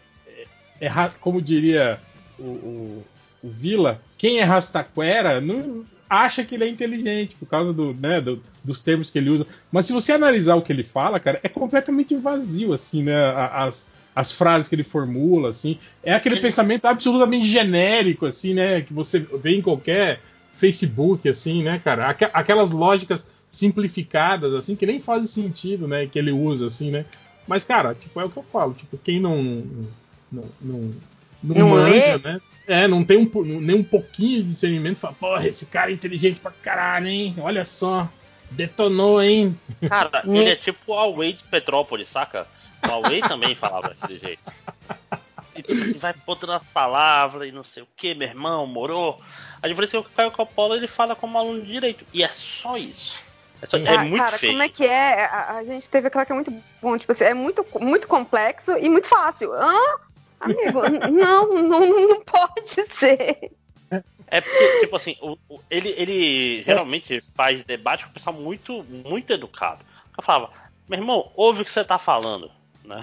é- 0.81 0.86
é 0.86 1.09
como 1.20 1.42
diria 1.42 2.01
o, 2.39 2.42
o, 2.44 3.07
o 3.43 3.49
Vila, 3.49 4.01
quem 4.19 4.39
é 4.39 4.43
rastaquera 4.45 5.41
não 5.41 5.85
acha 6.09 6.45
que 6.45 6.55
ele 6.55 6.65
é 6.65 6.69
inteligente 6.69 7.35
por 7.39 7.47
causa 7.47 7.73
do, 7.73 7.95
né, 7.95 8.21
do- 8.21 8.43
dos 8.62 8.83
termos 8.83 9.11
que 9.11 9.19
ele 9.19 9.31
usa. 9.31 9.47
Mas 9.73 9.87
se 9.87 9.93
você 9.93 10.12
analisar 10.12 10.55
o 10.57 10.62
que 10.62 10.73
ele 10.73 10.85
fala, 10.85 11.19
cara, 11.19 11.41
é 11.43 11.49
completamente 11.49 12.15
vazio, 12.17 12.73
assim, 12.73 13.03
né? 13.03 13.15
As, 13.35 13.89
as 14.15 14.31
frases 14.31 14.69
que 14.69 14.75
ele 14.75 14.85
formula, 14.85 15.49
assim. 15.49 15.79
É 16.05 16.12
aquele 16.15 16.35
Ele- 16.37 16.43
pensamento 16.43 16.85
absolutamente 16.85 17.47
genérico, 17.47 18.27
assim, 18.27 18.53
né? 18.55 18.83
Que 18.83 18.93
você 18.93 19.19
vê 19.21 19.57
em 19.57 19.62
qualquer 19.62 20.21
Facebook, 20.53 21.27
assim, 21.29 21.62
né, 21.62 21.81
cara? 21.83 22.09
Aqu- 22.11 22.31
aquelas 22.33 22.71
lógicas 22.73 23.27
simplificadas, 23.49 24.55
assim, 24.55 24.77
que 24.77 24.87
nem 24.87 25.01
fazem 25.01 25.27
sentido, 25.27 25.89
né? 25.89 26.07
Que 26.07 26.19
ele 26.19 26.31
usa, 26.31 26.67
assim, 26.67 26.91
né? 26.91 27.05
Mas, 27.49 27.65
cara, 27.65 27.95
tipo, 27.95 28.21
é 28.21 28.25
o 28.25 28.31
que 28.31 28.37
eu 28.37 28.43
falo. 28.45 28.75
Tipo, 28.75 28.99
quem 28.99 29.19
não. 29.19 29.65
Não, 30.31 30.45
não, 30.61 30.91
não, 31.43 31.57
Não 31.57 31.69
manja, 31.71 32.17
lê? 32.17 32.19
né? 32.19 32.41
É, 32.67 32.87
não 32.87 33.05
tem 33.05 33.19
um, 33.19 33.31
nem 33.61 33.77
um 33.77 33.83
pouquinho 33.85 34.43
de 34.45 34.51
discernimento. 34.51 34.97
Fala, 34.99 35.15
porra, 35.15 35.47
esse 35.49 35.67
cara 35.67 35.91
é 35.91 35.95
inteligente 35.95 36.39
pra 36.41 36.51
caralho, 36.53 37.09
hein? 37.09 37.35
Olha 37.39 37.65
só. 37.65 38.09
Detonou, 38.51 39.21
hein? 39.23 39.59
Cara, 39.89 40.23
ele 40.29 40.51
é 40.51 40.57
tipo 40.57 40.79
o 40.93 40.95
Huawei 40.95 41.33
de 41.33 41.43
Petrópolis, 41.45 42.09
saca? 42.09 42.47
O 42.85 42.89
Huawei 42.89 43.21
também 43.23 43.55
falava 43.55 43.89
daquele 43.99 44.19
jeito. 44.21 44.43
E 45.57 45.99
vai 45.99 46.15
botando 46.27 46.51
as 46.53 46.67
palavras 46.69 47.49
e 47.49 47.53
não 47.53 47.65
sei 47.65 47.83
o 47.83 47.89
que, 47.97 48.15
meu 48.15 48.29
irmão, 48.29 48.67
morou. 48.67 49.21
A 49.62 49.69
diferença 49.69 49.97
é 49.99 50.01
que 50.03 50.07
o 50.07 50.11
Caio 50.11 50.31
Coppola 50.31 50.77
ele 50.77 50.89
fala 50.89 51.15
como 51.15 51.37
aluno 51.39 51.61
de 51.62 51.71
direito. 51.73 52.05
E 52.12 52.23
é 52.23 52.29
só 52.29 52.77
isso. 52.77 53.15
É, 53.61 53.67
só- 53.67 53.77
é 53.77 53.95
Ah, 53.97 54.05
muito 54.05 54.23
cara, 54.23 54.39
feio. 54.39 54.53
como 54.53 54.62
é 54.62 54.69
que 54.69 54.85
é? 54.85 55.25
A, 55.25 55.57
a 55.59 55.65
gente 55.65 55.89
teve 55.89 56.09
aquela 56.09 56.25
que 56.25 56.33
é 56.33 56.35
muito 56.35 56.53
bom, 56.81 56.97
tipo 56.97 57.12
assim, 57.12 57.25
é 57.25 57.35
muito, 57.35 57.65
muito 57.81 58.07
complexo 58.09 58.73
e 58.79 58.89
muito 58.89 59.07
fácil. 59.09 59.53
Hã? 59.53 59.75
Amigo, 60.43 60.81
não, 61.11 61.62
não, 61.62 62.09
não 62.09 62.21
pode 62.25 62.71
ser. 62.95 63.53
É 64.27 64.41
porque, 64.41 64.81
tipo 64.81 64.97
assim, 64.97 65.17
o- 65.21 65.37
o- 65.49 65.61
ele, 65.71 65.91
ele 65.99 66.62
geralmente 66.62 67.21
faz 67.35 67.62
debate 67.65 68.05
com 68.05 68.11
o 68.11 68.15
pessoal 68.15 68.35
muito, 68.35 68.83
muito 68.85 69.31
educado. 69.33 69.85
Eu 70.17 70.23
falava, 70.25 70.51
meu 70.89 70.99
irmão, 70.99 71.31
ouve 71.35 71.62
o 71.62 71.65
que 71.65 71.71
você 71.71 71.85
tá 71.85 71.99
falando. 71.99 72.51
Né? 72.85 73.01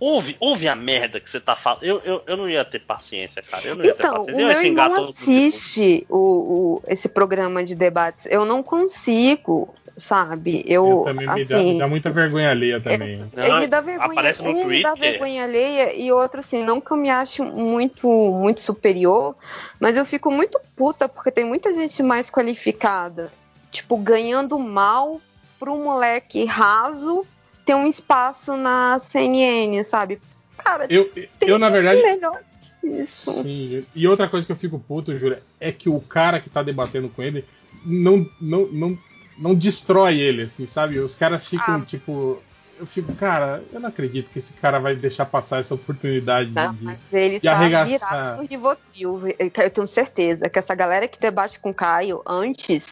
Ouve, 0.00 0.36
ouve 0.40 0.66
a 0.68 0.74
merda 0.74 1.20
que 1.20 1.30
você 1.30 1.40
tá 1.40 1.54
falando. 1.54 1.84
Eu, 1.84 2.00
eu, 2.04 2.22
eu 2.26 2.36
não 2.36 2.48
ia 2.48 2.64
ter 2.64 2.80
paciência, 2.80 3.42
cara. 3.42 3.66
Eu 3.68 3.76
não 3.76 3.84
ia 3.84 3.94
ter 3.94 4.02
Então, 4.02 4.14
o 4.14 4.18
paciência. 4.18 4.40
Eu 4.42 4.48
ia 4.50 4.54
meu 4.60 4.64
irmão 4.64 5.08
assiste 5.08 6.06
o, 6.08 6.16
o- 6.18 6.82
esse 6.88 7.08
programa 7.08 7.62
de 7.64 7.74
debates. 7.74 8.26
Eu 8.26 8.44
não 8.44 8.62
consigo, 8.62 9.72
sabe? 9.96 10.64
Eu, 10.66 10.84
Eu 10.88 11.02
também 11.04 11.26
me, 11.32 11.44
dá, 11.44 11.56
assim, 11.56 11.72
me 11.72 11.78
dá 11.78 11.86
muita 11.88 12.10
vergonha 12.10 12.50
alheia 12.50 12.80
também. 12.80 13.24
Não, 13.34 13.56
ele 13.58 13.66
dá 13.68 13.80
vergonha, 13.80 14.10
aparece 14.10 14.42
no 14.42 14.50
um 14.50 14.54
dá 14.54 14.64
Twitter. 14.64 14.96
vergonha 14.96 15.44
alheia 15.44 15.94
e 15.94 16.10
outro 16.12 16.40
assim, 16.40 16.64
não 16.64 16.80
que 16.80 16.90
eu 16.90 16.96
me 16.96 17.08
ache 17.10 17.40
muito 17.42 18.08
muito 18.08 18.60
superior, 18.60 19.36
mas 19.78 19.96
eu 19.96 20.04
fico 20.04 20.30
muito 20.30 20.60
puta 20.76 21.08
porque 21.08 21.30
tem 21.30 21.44
muita 21.44 21.72
gente 21.72 22.02
mais 22.02 22.28
qualificada, 22.28 23.30
tipo 23.70 23.96
ganhando 23.96 24.58
mal 24.58 25.20
para 25.60 25.70
um 25.72 25.84
moleque 25.84 26.44
raso 26.44 27.24
ter 27.64 27.74
um 27.74 27.86
espaço 27.86 28.56
na 28.56 28.98
CNN, 28.98 29.82
sabe? 29.84 30.20
Cara, 30.58 30.86
Eu, 30.88 31.08
tem 31.10 31.28
eu 31.42 31.58
na 31.58 31.68
verdade. 31.68 32.00
melhor 32.02 32.40
que 32.80 32.86
isso. 32.86 33.42
Sim, 33.42 33.84
e 33.94 34.06
outra 34.08 34.28
coisa 34.28 34.46
que 34.46 34.52
eu 34.52 34.56
fico 34.56 34.78
puto, 34.78 35.16
Júlia, 35.18 35.42
é 35.60 35.70
que 35.72 35.88
o 35.88 36.00
cara 36.00 36.40
que 36.40 36.48
tá 36.50 36.62
debatendo 36.62 37.08
com 37.08 37.22
ele 37.22 37.44
não, 37.84 38.26
não, 38.40 38.66
não, 38.66 38.98
não 39.38 39.54
destrói 39.54 40.18
ele, 40.18 40.42
assim, 40.42 40.66
sabe? 40.66 40.98
Os 40.98 41.14
caras 41.16 41.48
ficam, 41.48 41.76
Ah. 41.76 41.80
tipo. 41.86 42.42
Eu 42.76 42.86
fico, 42.86 43.14
cara, 43.14 43.62
eu 43.72 43.78
não 43.78 43.88
acredito 43.88 44.28
que 44.32 44.38
esse 44.40 44.54
cara 44.54 44.80
vai 44.80 44.96
deixar 44.96 45.24
passar 45.26 45.60
essa 45.60 45.76
oportunidade 45.76 46.48
de- 46.50 46.54
de, 46.76 46.84
mas 46.84 46.98
ele 47.12 47.38
de 47.38 47.46
tá 47.46 47.52
arregaçar. 47.52 47.86
virado 48.10 48.42
no 48.42 48.48
Rivotril. 48.48 49.20
Eu 49.38 49.70
tenho 49.70 49.86
certeza 49.86 50.50
que 50.50 50.58
essa 50.58 50.74
galera 50.74 51.06
que 51.06 51.20
debate 51.20 51.60
com 51.60 51.70
o 51.70 51.74
Caio 51.74 52.20
antes, 52.26 52.82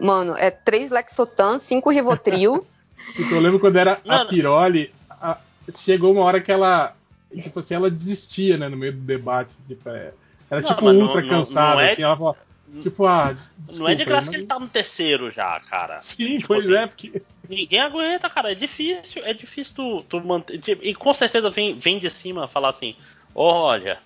mano, 0.00 0.34
é 0.38 0.50
três 0.50 0.90
Lexotan, 0.90 1.58
cinco 1.60 1.90
Rivotril. 1.90 2.64
Tipo, 3.14 3.34
eu 3.34 3.40
lembro 3.40 3.60
quando 3.60 3.76
era 3.76 4.00
Não, 4.04 4.22
a. 4.22 4.24
Piroli, 4.26 4.92
a- 5.10 5.38
chegou 5.76 6.12
uma 6.12 6.22
hora 6.22 6.40
que 6.40 6.50
ela. 6.52 6.94
Tipo 7.42 7.60
assim, 7.60 7.74
ela 7.74 7.90
desistia, 7.90 8.56
né, 8.56 8.68
no 8.68 8.76
meio 8.76 8.92
do 8.92 9.00
debate. 9.00 9.54
Tipo, 9.66 9.88
é, 9.90 10.12
era 10.50 10.60
Não, 10.60 10.68
tipo 10.68 10.86
ultra 10.90 11.20
não- 11.22 11.28
cansada, 11.28 11.74
não 11.76 11.80
é- 11.80 11.92
assim. 11.92 12.02
Ela 12.02 12.16
falou, 12.16 12.36
tipo, 12.82 13.06
ah. 13.06 13.36
Não 13.74 13.88
é 13.88 13.94
de 13.94 13.96
desculpa, 13.96 14.04
graça 14.04 14.20
mas- 14.22 14.28
que 14.30 14.36
ele 14.36 14.46
tá 14.46 14.58
no 14.58 14.68
terceiro 14.68 15.30
já, 15.30 15.60
cara. 15.60 15.98
Sim, 16.00 16.36
Tipo 16.36 16.48
pois 16.48 16.64
assim, 16.66 16.74
é, 16.76 16.86
porque. 16.86 17.22
Ninguém 17.48 17.80
aguenta, 17.80 18.28
cara. 18.28 18.50
É 18.52 18.54
difícil, 18.54 19.24
é 19.24 19.32
difícil 19.32 19.72
tu, 19.74 20.02
tu 20.08 20.20
manter. 20.20 20.60
E 20.82 20.94
com 20.94 21.14
certeza 21.14 21.48
vem, 21.50 21.78
vem 21.78 21.98
de 21.98 22.10
cima 22.10 22.48
falar 22.48 22.70
assim: 22.70 22.94
olha, 23.34 23.98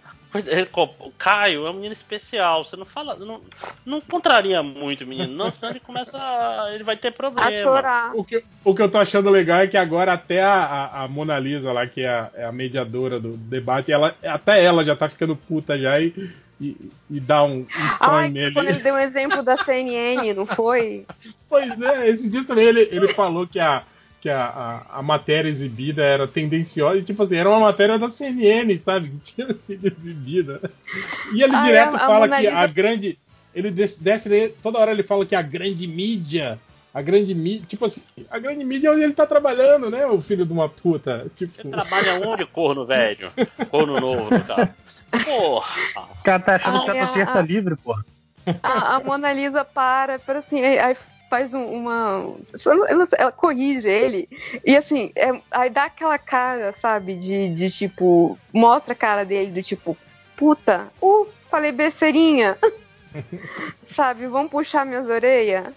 o 1.03 1.11
Caio 1.19 1.67
é 1.67 1.71
um 1.71 1.75
menino 1.75 1.93
especial. 1.93 2.65
Você 2.65 2.77
não 2.77 2.85
fala. 2.85 3.17
Não, 3.17 3.41
não 3.85 4.01
contraria 4.01 4.63
muito 4.63 5.03
o 5.05 5.07
menino, 5.07 5.33
não, 5.35 5.51
senão 5.53 5.71
ele 5.71 5.81
começa. 5.81 6.17
a- 6.17 6.71
Ele 6.73 6.85
vai 6.85 6.97
ter 6.97 7.11
problema. 7.11 7.49
a 7.51 7.63
chorar. 7.63 8.15
O 8.15 8.23
que, 8.25 8.43
o 8.65 8.75
que 8.75 8.83
eu 8.83 8.91
tô 8.91 8.99
achando 8.99 9.29
legal 9.31 9.61
é 9.61 9.67
que 9.67 9.77
agora 9.77 10.13
até 10.13 10.43
a, 10.43 10.55
a, 10.65 11.03
a 11.05 11.09
Mona 11.09 11.39
Lisa 11.39 11.73
lá, 11.73 11.87
que 11.87 12.03
é 12.03 12.09
a, 12.09 12.31
é 12.35 12.45
a 12.45 12.53
mediadora 12.53 13.19
do 13.19 13.37
debate, 13.37 13.91
ela, 13.91 14.15
até 14.25 14.63
ela 14.65 14.85
já 14.85 14.95
tá 14.95 15.09
ficando 15.09 15.35
puta 15.35 15.77
já 15.79 16.01
e, 16.01 16.15
e, 16.61 16.77
e 17.11 17.19
dá 17.21 17.43
um, 17.43 17.61
um 17.63 17.91
stone 17.95 18.11
Ai, 18.17 18.29
nele. 18.31 18.53
quando 18.55 18.69
ele 18.69 18.79
deu 18.79 18.95
um 18.95 18.99
exemplo 18.99 19.43
da 19.43 19.57
CNN, 19.57 20.33
não 20.35 20.47
foi? 20.47 21.07
Pois 21.49 21.81
é, 21.83 22.09
esse 22.09 22.31
dia 22.31 22.45
também 22.45 22.67
ele, 22.67 22.89
ele 22.93 23.09
falou 23.15 23.45
que, 23.45 23.59
a, 23.59 23.83
que 24.21 24.29
a, 24.29 24.45
a, 24.45 24.99
a 24.99 25.03
matéria 25.03 25.49
exibida 25.49 26.03
era 26.05 26.29
tendenciosa, 26.29 26.99
e 26.99 27.03
tipo 27.03 27.23
assim, 27.23 27.37
era 27.37 27.49
uma 27.49 27.61
matéria 27.61 27.99
da 27.99 28.11
CNN, 28.11 28.79
sabe? 28.79 29.09
Que 29.11 29.19
tinha 29.19 29.55
sido 29.59 29.87
exibida. 29.87 30.61
E 31.33 31.43
ele 31.43 31.55
Ah, 31.55 31.63
direto 31.63 31.97
é, 31.97 32.01
a 32.03 32.07
fala 32.07 32.29
que 32.29 32.37
Lisa- 32.43 32.57
a 32.59 32.67
grande. 32.67 33.19
Ele 33.55 33.71
desce, 33.71 34.03
desce- 34.05 34.55
toda 34.63 34.79
hora 34.79 34.93
ele 34.93 35.03
fala 35.03 35.25
que 35.27 35.35
a 35.35 35.43
grande 35.43 35.87
mídia. 35.87 36.59
A 36.93 37.01
grande 37.03 37.35
mídia. 37.35 37.65
Tipo 37.69 37.85
assim, 37.87 38.03
a 38.31 38.39
grande 38.39 38.65
mídia 38.65 38.89
é 38.89 38.91
onde 38.91 39.03
ele 39.03 39.13
tá 39.13 39.27
trabalhando, 39.27 39.91
né? 39.91 40.05
O 40.07 40.21
filho 40.21 40.45
de 40.45 40.53
uma 40.53 40.69
puta. 40.69 41.27
Tipo, 41.37 41.55
Você 41.63 41.69
trabalha 41.69 42.15
onde, 42.29 42.45
corno 42.47 42.85
velho? 42.85 43.33
Corno 43.71 43.99
novo, 44.01 44.31
no 44.35 44.45
caso. 44.45 44.69
Porra! 45.25 46.03
O 46.21 46.23
cara 46.23 46.41
tá 46.41 46.55
achando 46.57 46.77
Ah, 46.77 46.81
que 46.81 46.87
tá 46.87 46.97
é, 46.97 47.01
na 47.01 47.13
ciência 47.13 47.39
ah. 47.39 47.43
livre, 47.43 47.75
porra. 47.77 48.05
A, 48.63 48.97
a 48.97 49.01
Mona 49.01 49.33
Lisa 49.33 49.65
para, 49.65 50.19
para 50.19 50.39
assim, 50.41 50.61
aí, 50.63 50.79
aí 50.79 50.97
faz 51.31 51.55
um- 51.55 51.65
uma. 51.65 52.35
não 52.91 53.07
sei, 53.07 53.19
Ela 53.19 53.33
corrige 53.33 53.89
ele. 53.89 54.29
E 54.67 54.77
assim, 54.77 55.13
é- 55.15 55.41
aí 55.51 55.71
dá 55.71 55.85
aquela 55.85 56.19
cara, 56.19 56.75
sabe, 56.83 57.15
de, 57.15 57.55
de 57.55 57.71
tipo. 57.71 58.37
Mostra 58.53 58.93
a 58.93 58.97
cara 58.97 59.25
dele 59.25 59.53
do 59.53 59.63
tipo, 59.63 59.97
puta, 60.37 60.89
uh, 61.01 61.27
falei 61.49 61.71
besteirinha. 61.71 62.59
sabe, 63.95 64.27
vão 64.27 64.49
puxar 64.49 64.85
minhas 64.85 65.09
orelhas. 65.09 65.73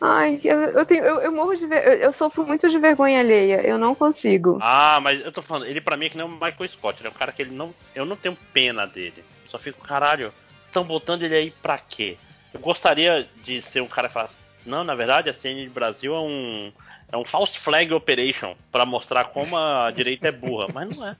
Ai, 0.00 0.40
eu, 0.44 0.60
eu, 0.60 0.86
tenho, 0.86 1.02
eu, 1.04 1.20
eu 1.22 1.32
morro 1.32 1.56
de 1.56 1.66
ver, 1.66 1.84
eu, 1.84 1.92
eu 1.94 2.12
sofro 2.12 2.46
muito 2.46 2.68
de 2.68 2.78
vergonha 2.78 3.18
alheia, 3.18 3.66
eu 3.66 3.76
não 3.76 3.96
consigo. 3.96 4.56
Ah, 4.62 5.00
mas 5.02 5.20
eu 5.20 5.32
tô 5.32 5.42
falando, 5.42 5.66
ele 5.66 5.80
pra 5.80 5.96
mim 5.96 6.06
é 6.06 6.08
que 6.10 6.16
nem 6.16 6.24
o 6.24 6.28
Michael 6.28 6.68
Scott, 6.68 7.00
ele 7.00 7.08
é 7.08 7.10
um 7.10 7.14
cara 7.14 7.32
que 7.32 7.42
ele 7.42 7.50
não. 7.54 7.74
Eu 7.96 8.04
não 8.04 8.14
tenho 8.14 8.36
pena 8.52 8.86
dele. 8.86 9.24
Só 9.48 9.58
fico, 9.58 9.84
caralho, 9.84 10.32
estão 10.66 10.84
botando 10.84 11.24
ele 11.24 11.34
aí 11.34 11.50
pra 11.50 11.78
quê? 11.78 12.16
Eu 12.52 12.60
gostaria 12.60 13.26
de 13.44 13.60
ser 13.62 13.80
um 13.82 13.88
cara 13.88 14.08
que 14.08 14.14
falasse, 14.14 14.34
não, 14.64 14.84
na 14.84 14.94
verdade 14.94 15.30
a 15.30 15.34
CNN 15.34 15.64
de 15.64 15.70
Brasil 15.70 16.14
é 16.14 16.20
um. 16.20 16.72
É 17.10 17.16
um 17.16 17.24
false 17.24 17.58
flag 17.58 17.92
operation 17.94 18.54
pra 18.70 18.84
mostrar 18.84 19.26
como 19.26 19.56
a 19.56 19.90
direita 19.96 20.28
é 20.28 20.32
burra, 20.32 20.66
mas 20.72 20.94
não 20.94 21.06
é. 21.06 21.16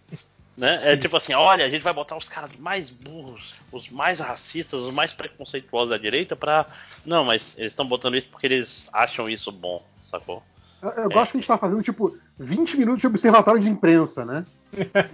Né? 0.57 0.81
É 0.93 0.97
tipo 0.97 1.17
assim, 1.17 1.33
olha, 1.33 1.65
a 1.65 1.71
gente 1.71 1.83
vai 1.83 1.93
botar 1.93 2.17
os 2.17 2.29
caras 2.29 2.51
mais 2.59 2.91
burros, 2.91 3.55
os 3.71 3.89
mais 3.89 4.19
racistas, 4.19 4.81
os 4.81 4.93
mais 4.93 5.13
preconceituosos 5.13 5.91
da 5.91 5.97
direita 5.97 6.35
pra. 6.37 6.67
Não, 7.07 7.25
mas 7.25 7.55
eles 7.57 7.73
estão 7.73 7.87
botando 7.87 8.17
isso 8.17 8.29
porque 8.29 8.47
eles 8.47 8.89
acham 8.93 9.29
isso 9.29 9.51
bom, 9.53 9.83
sacou? 10.03 10.43
Eu, 10.83 10.91
eu 10.91 11.09
gosto 11.09 11.33
que 11.33 11.39
a 11.39 11.41
gente 11.41 11.49
tá 11.49 11.57
fazendo, 11.57 11.83
tipo, 11.83 12.17
20 12.39 12.77
minutos 12.77 13.01
de 13.01 13.07
observatório 13.07 13.61
de 13.61 13.69
imprensa, 13.69 14.25
né? 14.25 14.45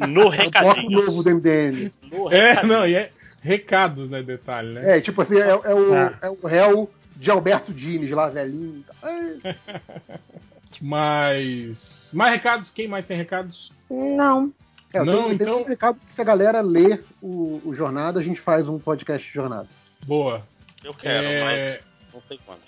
No 0.09 0.33
É 0.33 0.37
recadinho. 0.39 0.91
novo 0.91 1.23
do 1.23 1.31
MDM. 1.31 1.93
No 2.11 2.33
É, 2.33 2.63
não, 2.65 2.87
e 2.87 2.95
é 2.95 3.11
recados, 3.45 4.09
né? 4.09 4.23
Detalhe, 4.23 4.73
né? 4.73 4.97
É, 4.97 5.01
tipo 5.01 5.21
assim, 5.23 5.37
é, 5.37 5.51
é 5.51 5.55
o, 5.75 5.95
Ah. 5.95 6.19
é 6.23 6.29
o 6.31 6.47
réu 6.47 6.91
de 7.17 7.31
Alberto 7.31 7.73
Dines 7.73 8.11
lá, 8.11 8.29
velhinho. 8.29 8.83
Mas. 10.81 12.11
Mais 12.15 12.33
recados? 12.33 12.71
Quem 12.71 12.89
mais 12.89 13.07
tem 13.07 13.17
recados? 13.17 13.73
Não. 13.89 14.53
É, 14.93 14.99
eu 14.99 15.05
Não, 15.05 15.13
tenho, 15.25 15.33
então- 15.35 15.47
tenho 15.47 15.59
um 15.61 15.69
recado 15.69 15.99
que 16.07 16.15
se 16.15 16.21
a 16.21 16.25
galera 16.25 16.61
ler 16.61 17.05
o, 17.23 17.61
o 17.65 17.75
Jornada, 17.75 18.19
a 18.19 18.23
gente 18.23 18.41
faz 18.41 18.69
um 18.69 18.79
podcast 18.79 19.27
de 19.27 19.33
Jornada. 19.35 19.69
Boa. 20.07 20.43
Eu 20.83 20.95
quero, 20.95 21.27
É, 21.27 21.45
mas 21.45 21.85
não 22.15 22.23
sei 22.29 22.39
quando. 22.45 22.61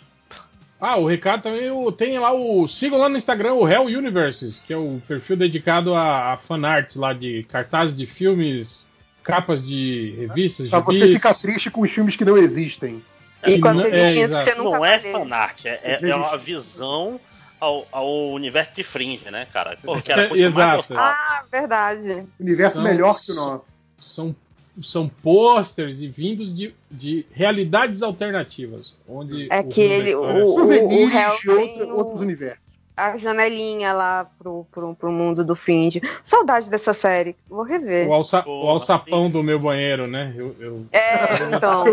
Ah, 0.80 0.96
o 0.98 1.06
recado 1.06 1.42
também 1.42 1.70
o- 1.70 1.90
tem 1.90 2.18
lá 2.18 2.32
o. 2.32 2.68
Sigam 2.68 2.98
lá 2.98 3.08
no 3.08 3.16
Instagram 3.16 3.54
o 3.54 3.66
Hell 3.68 3.84
Universes, 3.84 4.60
que 4.60 4.72
é 4.72 4.76
o 4.76 5.00
perfil 5.08 5.36
dedicado 5.36 5.94
a, 5.94 6.32
a 6.34 6.36
fanarts 6.36 6.96
lá 6.96 7.12
de 7.14 7.44
cartazes 7.44 7.96
de 7.96 8.06
filmes, 8.06 8.85
capas 9.26 9.66
de 9.66 10.14
revistas, 10.18 10.68
Pra 10.68 10.78
você 10.80 10.98
gibis. 10.98 11.14
ficar 11.16 11.34
triste 11.34 11.70
com 11.70 11.80
os 11.82 11.90
filmes 11.90 12.14
que 12.16 12.24
não 12.24 12.38
existem. 12.38 13.02
E 13.46 13.60
com 13.60 13.72
não- 13.74 13.80
as 13.86 13.92
é, 13.92 14.12
que 14.14 14.28
você 14.28 14.54
nunca 14.54 14.62
Não 14.62 14.84
é 14.84 14.98
vai 14.98 15.02
ler. 15.02 15.12
fanart, 15.12 15.66
é, 15.66 15.80
é, 15.82 15.98
é 16.08 16.14
uma 16.16 16.36
visão 16.38 17.20
ao, 17.60 17.86
ao 17.92 18.30
universo 18.32 18.72
de 18.74 18.82
Fringe, 18.82 19.30
né, 19.30 19.46
cara? 19.52 19.76
Pô, 19.82 20.00
que 20.00 20.10
era 20.12 20.22
É, 20.34 20.38
exato. 20.38 20.94
Ah, 20.96 21.42
verdade. 21.50 22.24
Universo 22.40 22.74
São- 22.76 22.82
melhor 22.84 23.18
que 23.20 23.32
o 23.32 23.34
nosso. 23.34 23.64
São, 23.98 24.36
são 24.82 25.08
posters 25.08 26.02
e 26.02 26.08
vindos 26.08 26.54
de, 26.54 26.74
de 26.90 27.24
realidades 27.32 28.02
alternativas. 28.02 28.94
Onde 29.08 29.48
É 29.50 29.60
o 29.60 29.64
que 29.68 29.80
ele- 29.80 30.10
história- 30.10 30.44
o- 30.44 30.54
de 30.54 30.60
outra- 30.60 31.56
tem 31.56 31.82
o- 31.82 31.96
outros 31.96 32.20
universos. 32.20 32.65
A 32.96 33.18
janelinha 33.18 33.92
lá 33.92 34.26
pro, 34.38 34.66
pro, 34.72 34.94
pro 34.94 35.12
mundo 35.12 35.44
do 35.44 35.54
Fringe. 35.54 36.00
Saudade 36.24 36.70
dessa 36.70 36.94
série. 36.94 37.36
Vou 37.46 37.62
rever. 37.62 38.08
O, 38.08 38.14
alça, 38.14 38.42
Pô, 38.42 38.64
o 38.64 38.68
alçapão 38.70 39.28
do 39.30 39.42
meu 39.42 39.58
banheiro, 39.58 40.06
né? 40.06 40.32
Eu, 40.34 40.56
eu- 40.58 40.86
É, 40.90 41.54
então. 41.54 41.84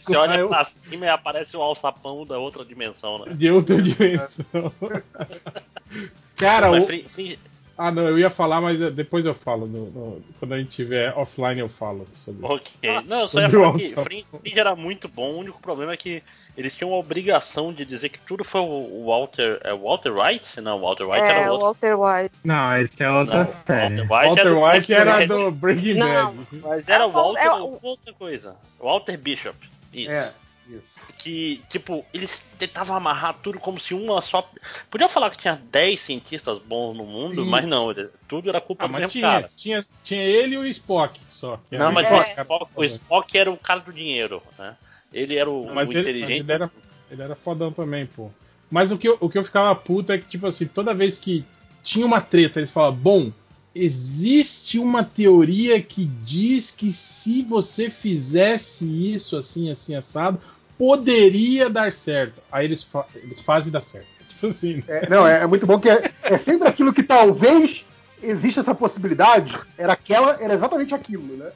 Você 0.00 0.16
olha 0.16 0.38
eu- 0.38 0.48
pra 0.48 0.64
cima 0.64 1.04
e 1.04 1.08
aparece 1.10 1.54
o 1.56 1.60
alçapão 1.62 2.24
da 2.24 2.38
outra 2.38 2.64
dimensão, 2.64 3.18
né? 3.18 3.34
de 3.34 3.50
outra 3.50 3.76
dimensão. 3.82 4.72
Cara, 6.36 6.70
Mas 6.70 6.84
o, 6.84 6.86
Fringe- 6.86 7.38
Ah, 7.78 7.90
não, 7.92 8.04
eu 8.08 8.18
ia 8.18 8.30
falar, 8.30 8.60
mas 8.60 8.80
eh, 8.80 8.90
depois 8.90 9.26
eu 9.26 9.34
falo. 9.34 9.66
no- 9.66 9.90
no- 9.90 10.22
quando 10.38 10.54
a 10.54 10.58
gente 10.58 10.70
tiver 10.70 11.12
offline, 11.16 11.60
eu 11.60 11.68
falo 11.68 12.06
sobre 12.14 12.44
Ok. 12.46 12.72
Não, 13.06 13.20
eu 13.20 13.28
só 13.28 13.40
ia 13.40 13.50
falar 13.50 13.72
que. 13.74 13.78
Fringe, 13.94 14.26
Fringe 14.40 14.58
era 14.58 14.74
muito 14.74 15.08
bom. 15.08 15.32
O 15.34 15.38
único 15.40 15.60
problema 15.60 15.92
é 15.92 15.96
que 15.96 16.22
eles 16.56 16.74
tinham 16.74 16.94
a 16.94 16.96
obrigação 16.96 17.70
de 17.74 17.84
dizer 17.84 18.08
que 18.08 18.18
tudo 18.20 18.42
foi 18.44 18.62
o 18.62 19.04
Walter. 19.06 19.60
É 19.62 19.74
Walter 19.74 20.10
White? 20.12 20.58
Não, 20.62 20.80
Walter 20.80 21.04
White 21.04 21.20
É, 21.22 21.28
era 21.40 21.50
o 21.50 21.52
outro. 21.60 21.66
Walter 21.66 21.94
White. 22.00 22.34
Não, 22.44 22.80
esse 22.80 23.02
é 23.02 23.10
outra 23.10 23.44
Não, 23.44 23.46
série. 23.66 23.96
Walter 23.96 24.00
White, 24.02 24.26
Walter 24.26 24.44
do 24.54 24.60
White 24.64 24.94
era 24.94 25.12
Breaking 25.16 25.28
do 25.28 25.50
Breaking 25.52 25.94
Não. 25.94 26.32
Bad. 26.34 26.46
Mas 26.62 26.88
era 26.88 27.04
É 27.04 27.06
o- 27.06 27.10
Walter 27.10 27.40
é 27.42 27.50
ou 27.52 27.72
o- 27.74 27.86
outra 27.86 28.12
coisa. 28.14 28.56
Walter 28.80 29.18
Bishop. 29.18 29.58
Isso. 29.92 30.10
É, 30.10 30.32
isso. 30.68 30.96
Que, 31.18 31.62
tipo, 31.70 32.04
eles 32.12 32.40
tentavam 32.58 32.96
amarrar 32.96 33.34
tudo 33.42 33.58
como 33.58 33.80
se 33.80 33.94
uma 33.94 34.20
só. 34.20 34.48
Podiam 34.90 35.08
falar 35.08 35.30
que 35.30 35.38
tinha 35.38 35.60
10 35.70 36.00
cientistas 36.00 36.58
bons 36.58 36.96
no 36.96 37.04
mundo, 37.04 37.42
Sim. 37.42 37.48
mas 37.50 37.66
não, 37.66 37.88
tudo 38.28 38.48
era 38.48 38.60
culpa 38.60 38.84
Ah, 38.84 38.86
do 38.86 38.92
mas 38.92 39.00
mesmo 39.02 39.12
tinha, 39.12 39.22
cara. 39.30 39.50
tinha, 39.56 39.86
tinha 40.04 40.22
ele 40.22 40.54
e 40.54 40.58
o 40.58 40.66
Spock 40.66 41.18
só. 41.30 41.60
Não, 41.70 41.90
mas 41.92 42.06
o 42.10 42.14
Spock. 42.22 42.66
O 42.74 42.84
Spock 42.84 43.38
era 43.38 43.50
o 43.50 43.56
cara 43.56 43.80
do 43.80 43.92
dinheiro, 43.92 44.42
né? 44.58 44.76
Ele 45.12 45.36
era 45.36 45.48
o, 45.50 45.72
Mas 45.74 45.88
o 45.88 45.92
ele, 45.92 46.02
mas 46.02 46.08
inteligente. 46.08 46.40
ele 46.40 46.52
era, 46.52 46.70
ele 47.10 47.22
era 47.22 47.34
fodão 47.34 47.72
também, 47.72 48.06
pô. 48.06 48.30
Mas 48.70 48.90
o 48.92 48.98
que, 48.98 49.08
eu, 49.08 49.16
o 49.20 49.30
que 49.30 49.38
eu 49.38 49.44
ficava 49.44 49.74
puto 49.74 50.12
é 50.12 50.18
que, 50.18 50.24
tipo 50.28 50.46
assim, 50.46 50.66
toda 50.66 50.92
vez 50.92 51.18
que 51.20 51.44
tinha 51.82 52.04
uma 52.04 52.20
treta, 52.20 52.58
eles 52.58 52.70
falavam, 52.72 52.98
bom, 52.98 53.32
existe 53.74 54.78
uma 54.78 55.04
teoria 55.04 55.80
que 55.80 56.04
diz 56.04 56.70
que 56.72 56.90
se 56.90 57.42
você 57.42 57.88
fizesse 57.88 58.84
isso 59.14 59.36
assim, 59.36 59.70
assim, 59.70 59.94
assado, 59.94 60.40
poderia 60.78 61.68
dar 61.70 61.92
certo. 61.92 62.40
Aí 62.50 62.64
eles, 62.64 62.82
fa 62.82 63.04
eles 63.14 63.40
fazem 63.40 63.72
dar 63.72 63.80
certo. 63.80 64.06
Tipo 64.30 64.46
assim. 64.48 64.82
É, 64.86 65.08
não, 65.08 65.26
é, 65.26 65.42
é 65.42 65.46
muito 65.46 65.66
bom 65.66 65.78
que 65.80 65.88
é, 65.88 66.10
é 66.24 66.38
sempre 66.38 66.68
aquilo 66.68 66.92
que 66.92 67.02
talvez 67.02 67.84
exista 68.22 68.60
essa 68.60 68.74
possibilidade. 68.74 69.56
Era 69.78 69.92
aquela, 69.94 70.36
era 70.40 70.54
exatamente 70.54 70.94
aquilo, 70.94 71.36
né? 71.36 71.50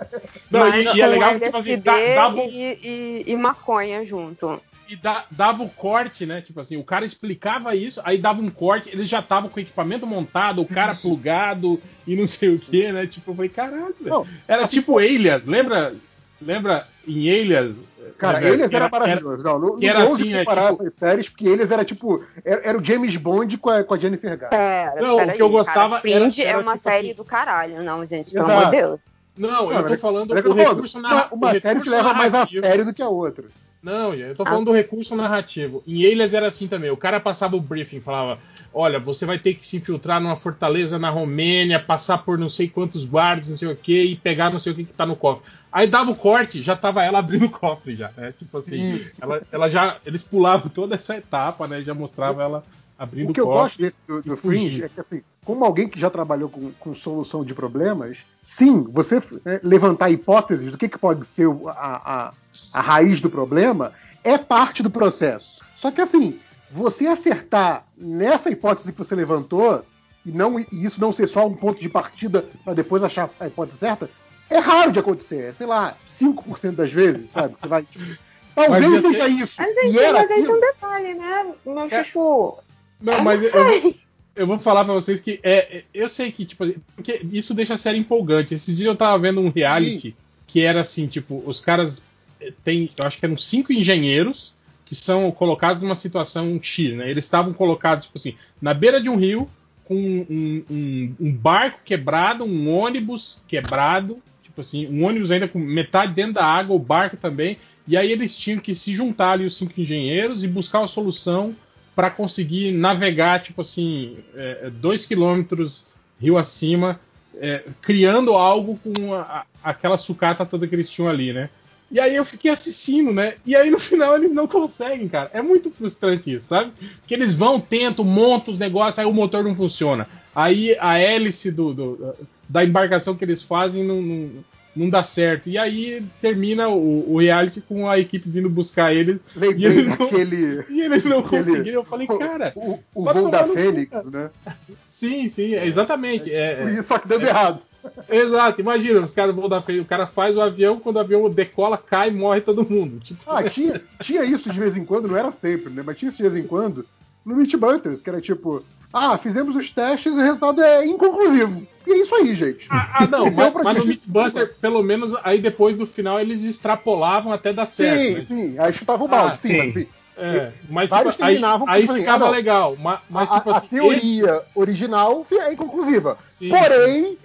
Não, 0.51 0.67
e, 0.69 0.85
Mas 0.85 0.97
e 0.97 1.01
é 1.01 1.05
com 1.07 1.11
legal 1.13 1.35
que, 1.39 1.45
tipo 1.45 1.57
assim, 1.57 1.79
dá- 1.79 2.15
dava, 2.15 2.37
um- 2.41 2.49
e, 2.49 2.79
e, 2.83 3.25
e 3.27 3.37
maconha 3.37 4.05
junto. 4.07 4.61
e 4.89 4.97
dá- 4.97 5.25
dava 5.31 5.63
o 5.63 5.69
corte, 5.71 6.25
né? 6.27 6.41
Tipo 6.41 6.61
assim, 6.61 6.77
o 6.77 6.85
cara 6.85 7.05
explicava 7.05 7.75
isso, 7.77 8.01
aí 8.05 8.19
dava 8.19 8.41
um 8.43 8.51
corte, 8.51 8.89
eles 8.91 9.09
já 9.09 9.21
estavam 9.21 9.49
com 9.51 9.59
o 9.59 9.63
equipamento 9.63 10.07
montado, 10.07 10.61
o 10.63 10.67
cara 10.67 10.95
plugado 11.01 11.81
e 12.07 12.17
não 12.17 12.27
sei 12.27 12.55
o 12.55 12.59
que, 12.59 12.91
né? 12.93 13.07
Tipo, 13.07 13.31
eu 13.31 13.35
falei, 13.37 13.51
caralho. 13.51 13.95
Não, 14.01 14.27
Era 14.49 14.67
tipo 14.67 14.99
Alias, 14.99 15.47
lembra? 15.47 15.95
Lembra 16.41 16.87
em 17.07 17.31
Alias? 17.31 17.77
Cara, 18.19 18.43
eles 18.47 18.69
Que 18.69 18.77
era 18.77 18.89
maravilhoso. 18.89 19.43
Não, 19.43 19.59
não, 19.59 19.79
que 19.79 19.87
não 19.87 19.95
era 19.95 20.05
assim, 20.05 20.31
né, 20.31 20.45
comparar 20.45 20.71
tipo- 20.73 20.83
essas 20.83 20.95
séries, 20.95 21.29
porque 21.29 21.49
eles 21.49 21.71
era 21.71 21.85
tipo. 21.85 22.23
Era, 22.45 22.69
era 22.69 22.79
o 22.79 22.85
James 22.85 23.17
Bond 23.17 23.57
com 23.57 23.71
a, 23.71 23.83
com 23.83 23.95
a 23.95 23.99
Jennifer 23.99 24.37
Garner. 24.39 24.51
Pera, 24.51 24.95
Não, 25.01 25.15
o 25.15 25.19
pera 25.19 25.33
que 25.33 25.43
eu 25.43 25.47
aí, 25.47 25.53
gostava 25.53 25.89
cara. 25.97 26.01
Fringe 26.01 26.41
era- 26.43 26.51
era 26.51 26.59
é 26.59 26.63
uma 26.63 26.77
tipo 26.77 26.91
série 26.91 27.07
assim- 27.09 27.15
do 27.17 27.25
caralho, 27.25 27.83
não, 27.83 28.05
gente, 28.05 28.31
pelo 28.31 28.45
Exato. 28.45 28.59
amor 28.61 28.71
de 28.71 28.77
Deus. 28.77 29.01
Não, 29.39 29.73
eu 29.73 29.87
tô 29.87 29.95
é- 29.95 29.97
falando 29.97 30.33
é 30.33 30.37
que 30.37 30.43
do 30.43 30.49
eu 30.49 30.55
tô 30.55 30.63
falando, 30.63 30.75
recurso 30.77 30.99
uma, 30.99 31.09
narrativo. 31.09 31.35
uma 31.37 31.61
série 31.61 31.81
que 31.81 31.89
leva 31.89 32.15
mais 32.15 32.35
a 32.35 32.47
sério 32.47 32.85
do 32.85 32.93
que 32.93 33.03
a 33.03 33.09
outra. 33.09 33.45
Não, 33.83 34.13
eu 34.13 34.35
tô 34.35 34.45
falando 34.45 34.69
Ah. 34.69 34.73
do 34.73 34.77
recurso 34.77 35.17
narrativo. 35.17 35.83
Em 35.87 36.03
Elias 36.03 36.35
era 36.35 36.49
assim 36.49 36.69
também. 36.69 36.91
O 36.91 36.97
cara 36.99 37.19
passava 37.19 37.57
o 37.57 37.61
briefing, 37.61 38.01
falava: 38.01 38.39
Olha, 38.73 39.01
você 39.01 39.27
vai 39.27 39.39
ter 39.39 39.55
que 39.55 39.67
se 39.67 39.79
infiltrar 39.79 40.21
numa 40.21 40.37
fortaleza 40.37 40.99
na 40.99 41.11
Romênia, 41.11 41.81
passar 41.81 42.19
por 42.19 42.39
não 42.39 42.49
sei 42.49 42.69
quantos 42.69 43.05
guardas, 43.05 43.51
não 43.51 43.57
sei 43.57 43.69
o 43.69 43.75
que, 43.77 44.03
e 44.03 44.17
pegar 44.17 44.51
não 44.51 44.61
sei 44.61 44.73
o 44.73 44.77
que 44.77 44.85
que 44.85 44.93
tá 44.93 45.05
no 45.05 45.17
cofre. 45.17 45.43
Aí 45.73 45.87
dava 45.89 46.11
o 46.11 46.17
corte, 46.17 46.63
já 46.63 46.77
tava 46.77 47.03
ela 47.03 47.19
abrindo 47.19 47.47
o 47.47 47.51
cofre 47.51 47.97
já, 47.97 48.11
né? 48.17 48.33
Tipo 48.39 48.59
assim, 48.59 49.01
ela, 49.21 49.43
ela 49.51 49.69
já. 49.69 49.97
Eles 50.07 50.23
pulavam 50.23 50.69
toda 50.69 50.95
essa 50.95 51.17
etapa, 51.17 51.67
né? 51.67 51.83
Já 51.83 51.95
mostrava 51.95 52.43
ela 52.43 52.65
abrindo 52.99 53.31
O 53.31 53.33
que 53.35 53.41
eu 53.41 53.47
cofre. 53.47 53.61
gosto 53.63 53.79
desse, 53.79 53.97
do, 54.07 54.23
do. 54.23 54.37
Fringe 54.37 54.85
é 54.85 54.89
que, 54.89 55.01
assim, 55.01 55.23
como 55.45 55.65
alguém 55.65 55.89
que 55.89 55.99
já 55.99 56.11
trabalhou 56.11 56.49
com, 56.49 56.71
com 56.73 56.95
solução 56.95 57.45
de 57.45 57.55
problemas, 57.55 58.19
sim, 58.43 58.83
você 58.85 59.23
é, 59.47 59.61
levantar 59.65 60.11
hipóteses 60.11 60.71
do 60.71 60.79
que, 60.79 60.89
que 60.89 60.99
pode 60.99 61.27
ser 61.27 61.47
o- 61.47 61.69
a, 61.69 61.73
a, 61.73 62.33
a 62.73 62.81
raiz 62.81 63.21
do 63.21 63.31
problema 63.31 63.93
é 64.23 64.37
parte 64.39 64.81
do 64.83 64.91
processo. 64.91 65.61
Só 65.81 65.91
que, 65.91 66.01
assim, 66.01 66.39
você 66.73 67.07
acertar 67.07 67.87
nessa 67.97 68.51
hipótese 68.51 68.93
que 68.93 68.99
você 68.99 69.15
levantou, 69.15 69.85
e, 70.25 70.31
não, 70.31 70.59
e 70.61 70.67
isso 70.73 71.01
não 71.01 71.13
ser 71.13 71.27
só 71.27 71.47
um 71.47 71.55
ponto 71.55 71.81
de 71.81 71.89
partida 71.89 72.45
para 72.65 72.75
depois 72.75 73.03
achar 73.03 73.31
a 73.41 73.47
hipótese 73.47 73.79
certa, 73.79 74.09
é 74.49 74.59
raro 74.59 74.93
de 74.93 74.99
acontecer. 74.99 75.49
É, 75.49 75.53
sei 75.53 75.67
lá, 75.67 75.97
5% 76.19 76.73
das 76.73 76.93
vezes, 76.93 77.31
sabe? 77.31 77.55
Você 77.61 77.67
vai. 77.69 77.83
Tipo, 77.85 78.05
talvez 78.55 78.91
Mas 78.91 79.03
seja 79.03 79.25
ser- 79.25 79.31
isso. 79.31 79.55
Mas, 79.59 79.77
e 79.77 79.87
gente, 79.89 79.99
era 79.99 80.19
mas 80.21 80.31
aí 80.31 80.43
tem 80.43 80.53
um 80.55 80.61
detalhe, 80.61 81.15
né? 81.15 81.47
Meu 81.65 81.81
É. 81.91 82.05
chuchu. 82.05 82.59
Não, 83.01 83.25
mas 83.25 83.43
eu, 83.43 83.95
eu 84.37 84.47
vou 84.47 84.59
falar 84.59 84.85
pra 84.85 84.93
vocês 84.93 85.21
que 85.21 85.41
é, 85.43 85.85
eu 85.95 86.09
sei 86.09 86.31
que, 86.31 86.45
tipo, 86.45 86.67
porque 86.95 87.27
isso 87.33 87.55
deixa 87.55 87.75
a 87.75 87.79
série 87.79 87.99
empolgante. 87.99 88.55
Esses 88.55 88.77
dias 88.77 88.89
eu 88.89 88.97
tava 88.97 89.19
vendo 89.19 89.41
um 89.41 89.51
reality 89.51 90.15
que 90.47 90.61
era 90.61 90.83
assim, 90.83 91.07
tipo, 91.07 91.43
os 91.47 91.61
caras 91.61 92.05
eh, 92.41 92.53
tem, 92.63 92.91
eu 92.97 93.05
acho 93.07 93.19
que 93.19 93.25
eram 93.25 93.37
cinco 93.39 93.73
engenheiros 93.73 94.55
que 94.91 94.97
são 94.97 95.31
colocados 95.31 95.81
numa 95.81 95.95
situação 95.95 96.59
X, 96.61 96.95
né? 96.97 97.09
Eles 97.09 97.25
estavam 97.25 97.53
colocados, 97.53 98.07
tipo 98.07 98.19
assim, 98.19 98.35
na 98.61 98.75
beira 98.75 99.01
de 99.01 99.09
um 99.09 99.15
rio, 99.15 99.49
com 99.85 99.95
um, 99.95 100.65
um- 100.69 101.15
um 101.21 101.33
barco 101.33 101.79
quebrado, 101.85 102.43
um 102.45 102.69
ônibus 102.77 103.41
quebrado, 103.47 104.19
tipo 104.43 104.61
assim, 104.61 104.89
um 104.89 105.05
ônibus 105.07 105.31
ainda 105.31 105.47
com 105.47 105.61
metade 105.61 106.13
dentro 106.13 106.33
da 106.35 106.45
água, 106.45 106.75
o 106.75 106.79
barco 106.81 107.17
também. 107.17 107.57
E 107.87 107.97
aí 107.97 108.11
eles 108.11 108.37
tinham 108.37 108.59
que 108.59 108.75
se 108.75 108.93
juntar 108.93 109.31
ali, 109.31 109.47
os 109.47 109.57
cinco 109.57 109.81
engenheiros, 109.81 110.43
e 110.43 110.49
buscar 110.49 110.81
uma 110.81 110.89
solução 110.89 111.55
para 111.95 112.11
conseguir 112.11 112.73
navegar, 112.73 113.41
tipo 113.45 113.61
assim, 113.61 114.17
é, 114.35 114.71
dois 114.71 115.07
quilômetros 115.07 115.87
rio 116.21 116.37
acima, 116.37 116.99
é, 117.41 117.63
criando 117.81 118.33
algo 118.35 118.77
com 118.83 119.15
a- 119.15 119.45
aquela 119.63 119.97
sucata 119.97 120.45
toda 120.45 120.67
que 120.67 120.75
eles 120.75 120.91
tinham 120.91 121.09
ali, 121.09 121.33
né? 121.33 121.49
E 121.91 121.99
aí 121.99 122.15
eu 122.15 122.25
fiquei 122.25 122.51
assistindo, 122.51 123.13
né? 123.13 123.35
E 123.45 123.57
aí 123.57 123.69
no 123.71 123.79
final 123.81 124.15
eles 124.17 124.33
não 124.33 124.47
conseguem, 124.47 125.09
cara. 125.09 125.31
É 125.35 125.43
muito 125.43 125.71
frustrante 125.71 126.33
isso, 126.33 126.47
sabe? 126.49 126.73
Que 127.07 127.15
eles 127.15 127.35
vão, 127.35 127.61
tentam, 127.61 128.05
montam 128.05 128.53
os 128.55 128.61
negócios, 128.61 128.99
aí 128.99 129.07
o 129.07 129.13
motor 129.13 129.43
não 129.43 129.57
funciona. 129.57 130.07
Aí 130.35 130.77
a 130.79 130.99
hélice 130.99 131.51
do, 131.51 131.75
do- 131.75 132.15
da 132.49 132.65
embarcação 132.65 133.17
que 133.17 133.25
eles 133.25 133.43
fazem 133.43 133.83
não, 133.85 134.01
não, 134.01 134.31
não 134.77 134.89
dá 134.89 135.03
certo. 135.03 135.49
E 135.51 135.59
aí 135.59 136.05
termina 136.21 136.69
o, 136.69 137.13
o 137.15 137.19
reality 137.19 137.61
com 137.61 137.89
a 137.89 137.99
equipe 137.99 138.31
vindo 138.31 138.49
buscar 138.49 138.95
eles. 138.95 139.21
E 139.37 139.65
eles 139.67 139.87
não, 139.89 139.97
daquele. 139.97 140.65
e 140.71 140.81
eles 140.83 141.05
não 141.05 141.19
aquele- 141.19 141.45
conseguiram. 141.45 141.81
Eu 141.81 141.85
falei, 141.85 142.07
cara, 142.07 142.53
O, 142.55 142.79
o 142.95 143.05
voo 143.13 143.29
da 143.31 143.43
Fênix, 143.45 143.91
né? 144.05 144.31
sim, 144.89 145.29
sim, 145.29 145.55
é 145.55 145.67
exatamente. 145.67 146.33
É, 146.33 146.55
Por 146.55 146.69
é- 146.69 146.73
isso, 146.75 146.85
só 146.85 146.99
que 147.01 147.09
dando 147.09 147.27
errado. 147.27 147.61
Exato, 148.09 148.61
imagina, 148.61 149.01
os 149.01 149.13
caras 149.13 149.35
vão 149.35 149.49
dar 149.49 149.63
frente, 149.63 149.81
o 149.81 149.85
cara 149.85 150.07
faz 150.07 150.37
o 150.37 150.41
avião, 150.41 150.79
quando 150.79 150.97
o 150.97 151.01
avião 151.01 151.29
decola, 151.31 151.79
cai 151.79 152.09
e 152.09 152.13
morre 152.13 152.41
todo 152.41 152.69
mundo. 152.69 152.99
Tipo, 153.01 153.23
Ah, 153.31 153.43
tinha, 153.43 153.81
tinha 154.01 154.25
isso 154.25 154.51
de 154.51 154.59
vez 154.59 154.77
em 154.77 154.85
quando, 154.85 155.09
não 155.09 155.17
era 155.17 155.33
sempre, 155.33 155.73
né? 155.73 155.83
Mas 155.85 155.97
tinha 155.99 156.09
isso 156.09 156.19
de 156.23 156.29
vez 156.29 156.45
em 156.45 156.47
quando 156.47 156.85
no 157.25 157.37
Mythbusters, 157.37 158.01
que 158.01 158.09
era 158.11 158.21
tipo, 158.21 158.63
ah, 158.93 159.17
fizemos 159.19 159.55
os 159.55 159.71
testes 159.71 160.13
e 160.15 160.17
o 160.19 160.23
resultado 160.23 160.63
é 160.63 160.87
inconclusivo. 160.87 161.67
E 161.87 161.93
é 161.93 161.97
isso 161.99 162.15
aí, 162.15 162.35
gente. 162.35 162.67
Ah, 162.71 163.07
não, 163.11 163.27
Então, 163.29 163.53
mas, 163.55 163.65
mas 163.65 163.77
no 163.79 163.87
Mythbuster, 163.87 164.55
pelo 164.61 164.83
menos 164.83 165.15
aí 165.23 165.41
depois 165.41 165.77
do 165.77 165.87
final 165.87 166.21
eles 166.21 166.43
extrapolavam 166.45 167.33
até 167.33 167.53
dar 167.53 167.67
certo. 167.67 168.01
Sim, 168.01 168.15
né? 168.15 168.23
sim, 168.23 168.59
aí 168.59 168.73
chutava 168.73 169.05
o 169.05 169.09
balde, 169.09 169.35
Ah, 169.35 169.37
sim, 169.37 169.49
sim. 169.49 169.73
mas. 169.75 169.87
É, 170.23 170.53
mas 170.69 170.91
Vários 170.91 171.15
tipo, 171.15 171.25
aí, 171.25 171.41
aí 171.67 171.85
assim, 171.85 171.95
ficava 171.95 172.25
ah, 172.25 172.29
não. 172.29 172.35
legal. 172.35 172.77
Mas, 172.79 172.99
mas 173.09 173.31
a, 173.31 173.39
tipo 173.39 173.51
a 173.51 173.57
assim, 173.57 173.69
teoria 173.69 174.43
original 174.55 175.27
é 175.33 175.53
inconclusiva. 175.53 176.19
Sim. 176.27 176.51
Porém, 176.51 177.17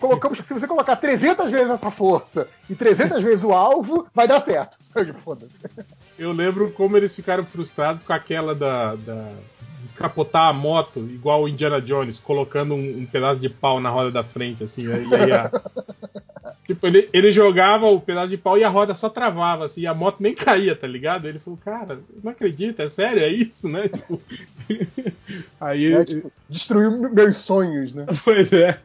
colocamos, 0.00 0.38
se 0.38 0.52
você 0.54 0.66
colocar 0.66 0.96
300 0.96 1.50
vezes 1.50 1.70
essa 1.70 1.90
força 1.90 2.48
e 2.68 2.74
300 2.74 3.22
vezes 3.22 3.44
o 3.44 3.52
alvo, 3.52 4.06
vai 4.14 4.26
dar 4.28 4.40
certo. 4.40 4.78
Eu 6.18 6.32
lembro 6.32 6.70
como 6.72 6.96
eles 6.96 7.14
ficaram 7.14 7.44
frustrados 7.44 8.02
com 8.04 8.12
aquela 8.12 8.54
da, 8.54 8.94
da- 8.94 9.32
de 9.80 9.88
capotar 9.96 10.48
a 10.48 10.52
moto, 10.52 11.00
igual 11.00 11.42
o 11.42 11.48
Indiana 11.48 11.80
Jones, 11.80 12.20
colocando 12.20 12.74
um, 12.74 12.98
um 13.00 13.06
pedaço 13.06 13.40
de 13.40 13.48
pau 13.48 13.80
na 13.80 13.90
roda 13.90 14.10
da 14.10 14.22
frente, 14.24 14.62
assim. 14.64 14.84
e 14.86 15.14
aí 15.14 15.32
a- 15.32 15.50
tipo, 16.66 16.86
ele, 16.86 17.08
ele 17.12 17.32
jogava 17.32 17.86
o 17.86 18.00
pedaço 18.00 18.28
de 18.28 18.36
pau 18.38 18.56
e 18.58 18.64
a 18.64 18.68
roda 18.68 18.94
só 18.94 19.08
travava, 19.08 19.66
assim, 19.66 19.82
e 19.82 19.86
a 19.86 19.94
moto 19.94 20.16
nem 20.20 20.34
caía, 20.34 20.74
tá 20.74 20.86
ligado? 20.86 21.26
Ele 21.26 21.38
falou, 21.38 21.58
cara, 21.64 22.00
não 22.22 22.32
acredita, 22.32 22.82
é 22.84 22.88
sério, 22.90 23.22
é 23.22 23.28
isso, 23.28 23.68
né? 23.68 23.88
Tipo, 23.94 24.20
aí. 25.60 25.92
É, 25.92 26.04
tipo, 26.04 26.32
destruiu 26.48 26.90
meus 27.12 27.36
sonhos, 27.36 27.92
né? 27.92 28.06
Pois 28.24 28.50
é. 28.52 28.78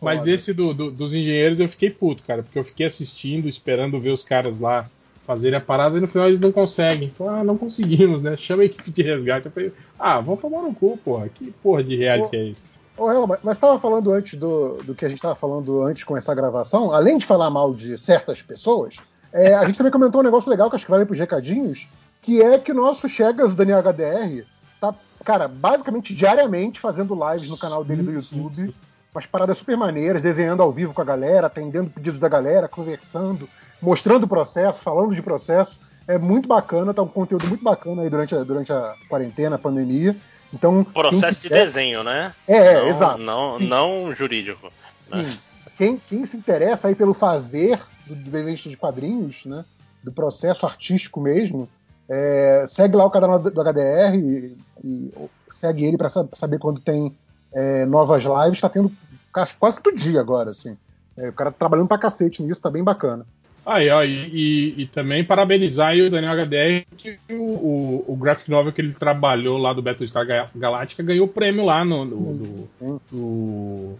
Mas 0.00 0.18
Foda. 0.20 0.30
esse 0.30 0.52
do- 0.52 0.74
do- 0.74 0.90
dos 0.90 1.14
engenheiros 1.14 1.60
eu 1.60 1.68
fiquei 1.68 1.88
puto, 1.88 2.22
cara, 2.24 2.42
porque 2.42 2.58
eu 2.58 2.64
fiquei 2.64 2.86
assistindo, 2.86 3.48
esperando 3.48 3.98
ver 3.98 4.10
os 4.10 4.22
caras 4.22 4.60
lá 4.60 4.86
fazerem 5.26 5.56
a 5.56 5.60
parada 5.62 5.96
e 5.96 6.00
no 6.00 6.06
final 6.06 6.28
eles 6.28 6.40
não 6.40 6.52
conseguem. 6.52 7.08
Falaram, 7.10 7.40
ah, 7.40 7.44
não 7.44 7.56
conseguimos, 7.56 8.20
né? 8.20 8.36
Chama 8.36 8.62
a 8.62 8.66
equipe 8.66 8.90
de 8.90 9.02
resgate. 9.02 9.46
Eu 9.46 9.52
falei, 9.52 9.72
ah, 9.98 10.20
vamos 10.20 10.40
tomar 10.42 10.60
no 10.60 10.74
cu, 10.74 10.98
porra. 11.02 11.30
Que 11.30 11.50
porra 11.62 11.82
de 11.82 11.96
reality 11.96 12.36
Ô, 12.36 12.38
é 12.38 12.44
isso? 12.44 12.66
Ô, 12.96 13.10
Hel, 13.10 13.26
mas- 13.26 13.56
estava 13.56 13.78
falando 13.78 14.12
antes 14.12 14.38
do, 14.38 14.82
do 14.84 14.94
que 14.94 15.04
a 15.04 15.08
gente 15.08 15.18
estava 15.18 15.34
falando 15.34 15.82
antes 15.82 16.00
de 16.00 16.06
começar 16.06 16.32
a 16.32 16.34
gravação, 16.34 16.92
além 16.92 17.18
de 17.18 17.26
falar 17.26 17.50
mal 17.50 17.74
de 17.74 17.98
certas 17.98 18.40
pessoas, 18.40 18.96
é, 19.32 19.52
a 19.54 19.64
gente 19.64 19.76
também 19.76 19.90
comentou 19.90 20.20
um 20.20 20.24
negócio 20.24 20.48
legal 20.48 20.70
que 20.70 20.76
acho 20.76 20.84
que 20.84 20.90
vale 20.90 21.04
para 21.04 21.12
os 21.12 21.18
recadinhos, 21.18 21.88
que 22.22 22.40
é 22.40 22.58
que 22.58 22.70
o 22.70 22.74
nosso 22.74 23.08
Chegas, 23.08 23.52
o 23.52 23.56
Daniel 23.56 23.80
HDR, 23.80 24.46
tá, 24.80 24.94
cara, 25.24 25.48
basicamente 25.48 26.14
diariamente 26.14 26.78
fazendo 26.78 27.14
lives 27.14 27.50
no 27.50 27.58
canal 27.58 27.84
dele 27.84 28.02
do 28.02 28.12
YouTube, 28.12 28.74
umas 29.12 29.26
paradas 29.26 29.58
super 29.58 29.76
maneiras, 29.76 30.22
desenhando 30.22 30.62
ao 30.62 30.72
vivo 30.72 30.94
com 30.94 31.00
a 31.00 31.04
galera, 31.04 31.48
atendendo 31.48 31.90
pedidos 31.90 32.20
da 32.20 32.28
galera, 32.28 32.68
conversando, 32.68 33.48
mostrando 33.82 34.24
o 34.24 34.28
processo, 34.28 34.80
falando 34.80 35.14
de 35.14 35.22
processo. 35.22 35.78
É 36.06 36.18
muito 36.18 36.46
bacana, 36.46 36.92
tá 36.92 37.02
um 37.02 37.08
conteúdo 37.08 37.46
muito 37.48 37.64
bacana 37.64 38.02
aí 38.02 38.10
durante 38.10 38.34
a, 38.34 38.44
durante 38.44 38.72
a 38.72 38.94
quarentena, 39.08 39.56
a 39.56 39.58
pandemia. 39.58 40.16
Então, 40.54 40.84
Processo 40.84 41.40
de 41.40 41.48
quiser- 41.48 41.66
desenho, 41.66 42.02
né? 42.04 42.32
É, 42.46 42.56
é, 42.56 42.74
não, 42.74 42.88
exato. 42.88 43.18
Não, 43.18 43.58
Sim. 43.58 43.66
não 43.66 44.14
jurídico. 44.14 44.70
né? 45.10 45.30
Sim. 45.30 45.38
Quem, 45.76 45.96
quem 46.08 46.24
se 46.24 46.36
interessa 46.36 46.86
aí 46.88 46.94
pelo 46.94 47.12
fazer 47.12 47.80
do, 48.06 48.14
do 48.14 48.30
desenho 48.30 48.56
de 48.56 48.76
quadrinhos, 48.76 49.44
né? 49.44 49.64
Do 50.02 50.12
processo 50.12 50.64
artístico 50.64 51.20
mesmo, 51.20 51.68
é, 52.08 52.64
segue 52.68 52.94
lá 52.96 53.04
o 53.04 53.10
canal 53.10 53.38
do, 53.38 53.50
HDR 53.50 54.14
e, 54.16 54.56
e 54.84 55.12
segue 55.50 55.84
ele 55.84 55.96
para 55.98 56.08
saber 56.10 56.58
quando 56.58 56.80
tem 56.80 57.16
é, 57.52 57.84
novas 57.86 58.22
lives. 58.22 58.60
Tá 58.60 58.68
tendo 58.68 58.92
quase 59.32 59.54
quase 59.54 59.80
todo 59.82 59.96
dia 59.96 60.20
agora, 60.20 60.50
assim. 60.52 60.76
É, 61.16 61.28
o 61.30 61.32
cara 61.32 61.50
tá 61.50 61.58
trabalhando 61.58 61.88
pra 61.88 61.98
cacete 61.98 62.42
nisso, 62.42 62.60
tá 62.62 62.70
bem 62.70 62.84
bacana. 62.84 63.26
Aí, 63.66 63.88
ó, 63.88 64.04
e, 64.04 64.10
e- 64.28 64.74
e 64.82 64.86
também 64.86 65.24
parabenizar 65.24 65.88
aí 65.88 66.02
o 66.02 66.10
Daniel 66.10 66.32
HDR 66.44 66.84
que 66.98 67.16
o, 67.30 67.34
o, 67.34 68.04
o 68.08 68.16
graphic 68.16 68.50
novel 68.50 68.72
que 68.72 68.80
ele 68.80 68.92
trabalhou 68.92 69.56
lá 69.56 69.72
do 69.72 69.80
Battlestar 69.80 70.26
Ga- 70.26 70.50
Galactica 70.54 71.02
ganhou 71.02 71.24
o 71.26 71.30
prêmio 71.30 71.64
lá 71.64 71.82
no. 71.84 72.04
no, 72.04 72.16
no- 72.34 72.68
Sim. 72.78 73.00
no- 73.12 73.98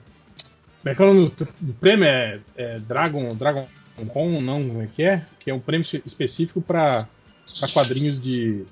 como 0.82 0.92
é 0.92 0.94
que 0.94 1.02
é 1.02 1.04
o 1.06 1.14
nome 1.14 1.28
do, 1.34 1.48
do 1.60 1.72
prêmio? 1.74 2.04
É, 2.06 2.38
é 2.56 2.78
Dragon, 2.78 3.34
Dragon 3.34 3.66
Con, 4.12 4.38
não? 4.42 4.62
Como 4.68 4.82
é 4.82 4.86
que 4.94 5.02
é? 5.02 5.22
Que 5.40 5.50
é 5.50 5.54
um 5.54 5.60
prêmio 5.60 5.82
espe- 5.82 6.02
específico 6.04 6.60
para 6.60 7.08
quadrinhos 7.72 8.20
de, 8.20 8.64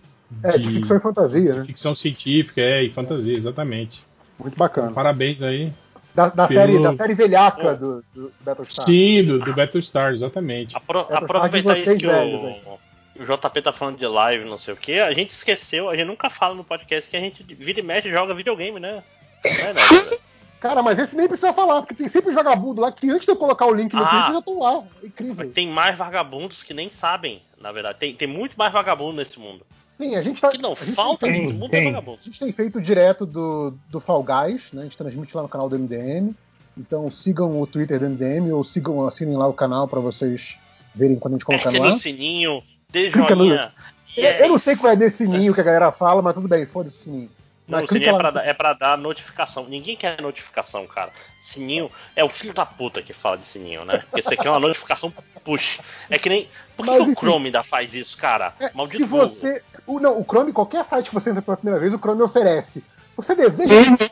É, 0.42 0.58
de 0.58 0.68
ficção 0.68 0.98
e 0.98 1.00
fantasia, 1.00 1.54
né? 1.54 1.64
ficção 1.64 1.94
científica 1.94 2.60
é, 2.60 2.82
e 2.84 2.90
fantasia, 2.90 3.34
exatamente. 3.34 4.02
Muito 4.38 4.58
bacana. 4.58 4.92
Parabéns 4.92 5.40
aí. 5.42 5.72
Da, 6.14 6.28
da 6.28 6.46
Pelo- 6.46 6.60
série, 6.60 6.78
da 6.82 6.92
série 6.92 7.14
velhaca 7.14 7.74
do, 7.74 8.04
do 8.14 8.32
Battlestar. 8.40 8.84
Sim, 8.86 9.24
do, 9.24 9.38
do 9.38 9.54
Battlestar, 9.54 10.12
exatamente. 10.12 10.76
Apro 10.76 11.00
Battlestar 11.00 11.24
aproveitar 11.24 11.58
isso 11.78 11.84
vocês 11.84 11.98
que 12.00 12.06
velhos, 12.06 12.40
o, 12.66 12.78
o 13.22 13.24
JP 13.24 13.62
tá 13.62 13.72
falando 13.72 13.96
de 13.98 14.06
live, 14.06 14.44
não 14.44 14.58
sei 14.58 14.74
o 14.74 14.76
que. 14.76 15.00
A 15.00 15.12
gente 15.12 15.30
esqueceu, 15.30 15.88
a 15.88 15.96
gente 15.96 16.06
nunca 16.06 16.28
fala 16.28 16.54
no 16.54 16.64
podcast 16.64 17.08
que 17.08 17.16
a 17.16 17.20
gente 17.20 17.42
vira 17.54 17.80
e 17.80 17.82
mexe 17.82 18.08
e 18.08 18.12
joga 18.12 18.34
videogame, 18.34 18.78
né? 18.78 19.02
É, 19.44 19.72
né? 19.72 19.80
Cara, 20.60 20.80
mas 20.80 20.96
esse 20.96 21.16
nem 21.16 21.26
precisa 21.26 21.52
falar, 21.52 21.82
porque 21.82 21.94
tem 21.94 22.06
sempre 22.06 22.32
vagabundo 22.32 22.80
lá 22.82 22.92
que 22.92 23.10
antes 23.10 23.24
de 23.26 23.32
eu 23.32 23.36
colocar 23.36 23.66
o 23.66 23.74
link 23.74 23.92
no 23.94 24.04
Ah. 24.04 24.08
Twitter 24.08 24.32
já 24.32 24.38
estão 24.38 24.58
lá. 24.60 24.84
É 25.02 25.06
incrível. 25.06 25.50
Tem 25.50 25.66
mais 25.66 25.96
vagabundos 25.98 26.62
que 26.62 26.72
nem 26.72 26.88
sabem, 26.88 27.42
na 27.60 27.72
verdade. 27.72 27.98
Tem, 27.98 28.14
tem 28.14 28.28
muito 28.28 28.54
mais 28.56 28.72
vagabundo 28.72 29.16
nesse 29.16 29.40
mundo. 29.40 29.66
Sim, 30.02 30.16
a 30.16 30.22
gente 30.22 30.40
tá. 30.40 30.50
Que 30.50 30.58
não 30.58 30.72
a 30.72 30.84
gente 30.84 30.92
falta 30.94 31.26
tem 31.26 31.46
nesse 31.46 31.58
feito- 31.58 31.74
é 31.76 31.84
vagabundo. 31.84 32.18
A 32.20 32.24
gente 32.24 32.40
tem 32.40 32.52
feito 32.52 32.80
direto 32.80 33.24
do, 33.24 33.74
do 33.88 34.00
Fall 34.00 34.22
Guys, 34.24 34.72
né? 34.72 34.80
A 34.82 34.84
gente 34.84 34.96
transmite 34.98 35.36
lá 35.36 35.42
no 35.42 35.48
canal 35.48 35.68
do 35.68 35.78
MDM. 35.78 36.34
Então 36.76 37.10
sigam 37.10 37.60
o 37.60 37.66
Twitter 37.66 37.98
do 38.00 38.06
MDM 38.06 38.50
ou 38.52 38.64
sigam, 38.64 39.06
assinem 39.06 39.36
lá 39.36 39.46
o 39.46 39.52
canal 39.52 39.86
pra 39.86 40.00
vocês 40.00 40.56
verem 40.94 41.16
quando 41.16 41.34
a 41.34 41.36
gente 41.36 41.44
colocar 41.44 41.68
Aperte 41.68 41.86
no 41.86 41.98
sininho, 41.98 42.62
dê 42.90 43.10
Clica 43.10 43.34
no- 43.34 43.46
joinha. 43.46 43.72
Eu, 44.16 44.48
não 44.48 44.58
sei 44.58 44.74
qual 44.76 44.92
é 44.92 44.96
desse 44.96 45.18
sininho 45.18 45.54
que 45.54 45.60
a 45.60 45.64
galera 45.64 45.92
fala, 45.92 46.20
mas 46.20 46.34
tudo 46.34 46.48
bem, 46.48 46.66
foda-se 46.66 46.96
o 46.96 47.02
sininho. 47.04 47.30
Não, 47.68 47.78
Mas 47.80 47.90
o 47.90 47.92
sininho 47.92 48.08
é 48.08 48.12
lá 48.12 48.18
pra, 48.18 48.30
no- 48.32 48.38
é 48.40 48.52
pra 48.54 48.72
dar 48.72 48.98
notificação. 48.98 49.66
Ninguém 49.68 49.96
quer 49.96 50.20
notificação, 50.20 50.86
cara. 50.86 51.10
Sininho 51.52 51.90
é 52.16 52.24
o 52.24 52.28
filho 52.28 52.52
da 52.52 52.66
puta 52.66 53.02
que 53.02 53.12
fala 53.12 53.38
de 53.38 53.46
sininho, 53.46 53.84
né? 53.84 53.98
Porque 54.10 54.22
você 54.22 54.36
quer 54.36 54.50
uma 54.50 54.60
notificação 54.60 55.12
push. 55.44 55.80
É 56.08 56.18
que 56.18 56.28
nem. 56.28 56.48
Por 56.76 56.84
que, 56.84 56.90
Mas, 56.90 57.04
que 57.04 57.10
o. 57.10 57.14
Chrome 57.14 57.46
ainda 57.46 57.62
faz 57.62 57.94
isso, 57.94 58.16
cara? 58.16 58.54
É, 58.58 58.72
Maldito 58.72 58.98
se 58.98 59.04
você. 59.04 59.62
O, 59.86 60.00
não, 60.00 60.18
o 60.20 60.24
Chrome, 60.24 60.52
qualquer 60.52 60.84
site 60.84 61.08
que 61.08 61.14
você 61.14 61.30
entra 61.30 61.42
pela 61.42 61.56
primeira 61.56 61.80
vez, 61.80 61.92
o 61.92 61.98
Chrome 61.98 62.22
oferece. 62.22 62.84
Você 63.16 63.34
deseja 63.34 63.96
que 63.96 64.10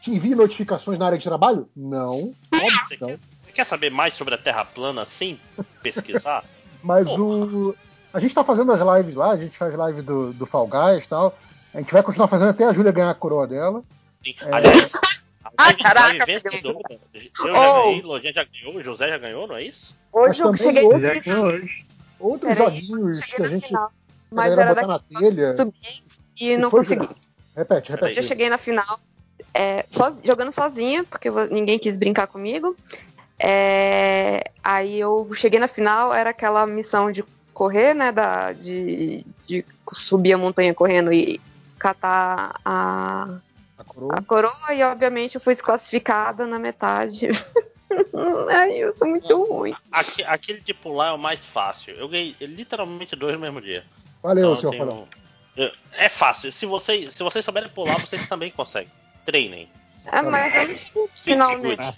te 0.00 0.10
envie 0.10 0.34
notificações 0.34 0.98
na 0.98 1.06
área 1.06 1.18
de 1.18 1.24
trabalho? 1.24 1.68
Não. 1.76 2.32
Óbvio 2.52 2.88
que 2.88 3.00
não. 3.00 3.08
Você 3.44 3.52
quer 3.52 3.66
saber 3.66 3.90
mais 3.90 4.14
sobre 4.14 4.34
a 4.34 4.38
Terra 4.38 4.64
plana 4.64 5.06
sem 5.18 5.38
pesquisar? 5.82 6.44
Mas 6.82 7.08
o. 7.08 7.74
A 8.12 8.18
gente 8.18 8.34
tá 8.34 8.42
fazendo 8.42 8.72
as 8.72 8.80
lives 8.80 9.14
lá, 9.14 9.30
a 9.30 9.36
gente 9.36 9.56
faz 9.56 9.74
live 9.74 10.02
do, 10.02 10.32
do 10.32 10.46
Fall 10.46 10.66
Guys 10.66 11.04
e 11.04 11.08
tal. 11.08 11.36
A 11.72 11.78
gente 11.78 11.92
vai 11.92 12.02
continuar 12.02 12.26
fazendo 12.26 12.50
até 12.50 12.64
a 12.64 12.72
Júlia 12.72 12.90
ganhar 12.90 13.10
a 13.10 13.14
coroa 13.14 13.46
dela. 13.46 13.84
Sim. 14.24 14.34
É. 14.40 14.52
Aliás, 14.52 14.90
Ah, 15.56 15.74
caraca, 15.74 16.24
live 16.24 16.24
vencedora. 16.40 16.78
Eu 17.14 17.20
já 17.52 17.70
Oh. 17.70 17.82
ganhei, 17.84 18.02
Lojinha 18.02 18.32
já 18.32 18.44
ganhou, 18.44 18.76
o 18.76 18.82
José 18.82 19.08
já 19.08 19.18
ganhou, 19.18 19.46
não 19.46 19.56
é 19.56 19.64
isso? 19.64 19.94
Mas 20.12 20.22
Hoje 20.30 20.42
eu 20.42 20.56
cheguei 20.56 20.82
outros- 20.84 21.26
hoje. 21.26 21.84
Outros 22.18 22.54
Peraí, 22.56 22.80
joguinhos 22.80 23.24
que 23.24 23.42
a 23.42 23.48
gente. 23.48 23.66
final, 23.68 23.92
mas 24.30 24.52
era 24.52 24.74
botar 24.74 24.86
na 24.86 24.98
telha. 24.98 25.56
subir 25.56 26.02
e 26.38 26.56
não 26.56 26.70
consegui. 26.70 26.94
Júlia? 27.04 27.16
Repete, 27.56 27.90
repete. 27.92 28.18
Eu 28.18 28.24
cheguei 28.24 28.48
na 28.50 28.58
final 28.58 29.00
é, 29.54 29.86
so- 29.90 30.18
jogando 30.22 30.52
sozinha, 30.52 31.02
porque 31.04 31.30
ninguém 31.50 31.78
quis 31.78 31.96
brincar 31.96 32.26
comigo. 32.26 32.76
É, 33.38 34.50
aí 34.62 35.00
eu 35.00 35.28
cheguei 35.34 35.58
na 35.58 35.66
final, 35.68 36.12
era 36.12 36.30
aquela 36.30 36.66
missão 36.66 37.10
de 37.10 37.24
correr, 37.54 37.94
né? 37.94 38.12
Da, 38.12 38.52
de, 38.52 39.24
de 39.46 39.64
subir 39.92 40.34
a 40.34 40.38
montanha 40.38 40.74
correndo 40.74 41.10
e 41.12 41.40
catar 41.78 42.60
a, 42.64 43.38
A 43.80 43.84
coroa. 43.84 44.10
a 44.18 44.22
coroa, 44.22 44.74
e 44.74 44.82
obviamente 44.82 45.34
eu 45.36 45.40
fui 45.40 45.54
desclassificada 45.54 46.46
na 46.46 46.58
metade. 46.58 47.28
Ai, 48.50 48.72
eu 48.76 48.94
sou 48.96 49.08
muito 49.08 49.44
ruim. 49.44 49.74
Aque- 49.90 50.22
Aquele 50.24 50.60
de 50.60 50.72
pular 50.74 51.08
é 51.08 51.12
o 51.12 51.18
mais 51.18 51.44
fácil. 51.44 51.94
Eu 51.94 52.08
ganhei 52.08 52.36
literalmente 52.40 53.16
dois 53.16 53.34
no 53.34 53.40
mesmo 53.40 53.60
dia. 53.60 53.84
Valeu, 54.22 54.50
Então, 54.50 54.60
senhor 54.60 54.70
tem 54.70 54.78
Falão. 54.80 55.02
um- 55.02 55.60
Eu- 55.62 55.72
É 55.94 56.08
fácil. 56.08 56.52
Se 56.52 56.66
vocês, 56.66 57.14
se 57.14 57.22
vocês 57.22 57.44
souberem 57.44 57.68
pular, 57.70 57.98
vocês 58.00 58.28
também 58.28 58.50
conseguem. 58.50 58.90
Treinem. 59.26 59.68
É, 60.06 60.22
mas 60.22 60.54
eu 60.54 60.68
não 60.68 60.74
tive 61.08 61.08
final 61.22 61.56
Good. 61.58 61.76
nele. 61.78 61.92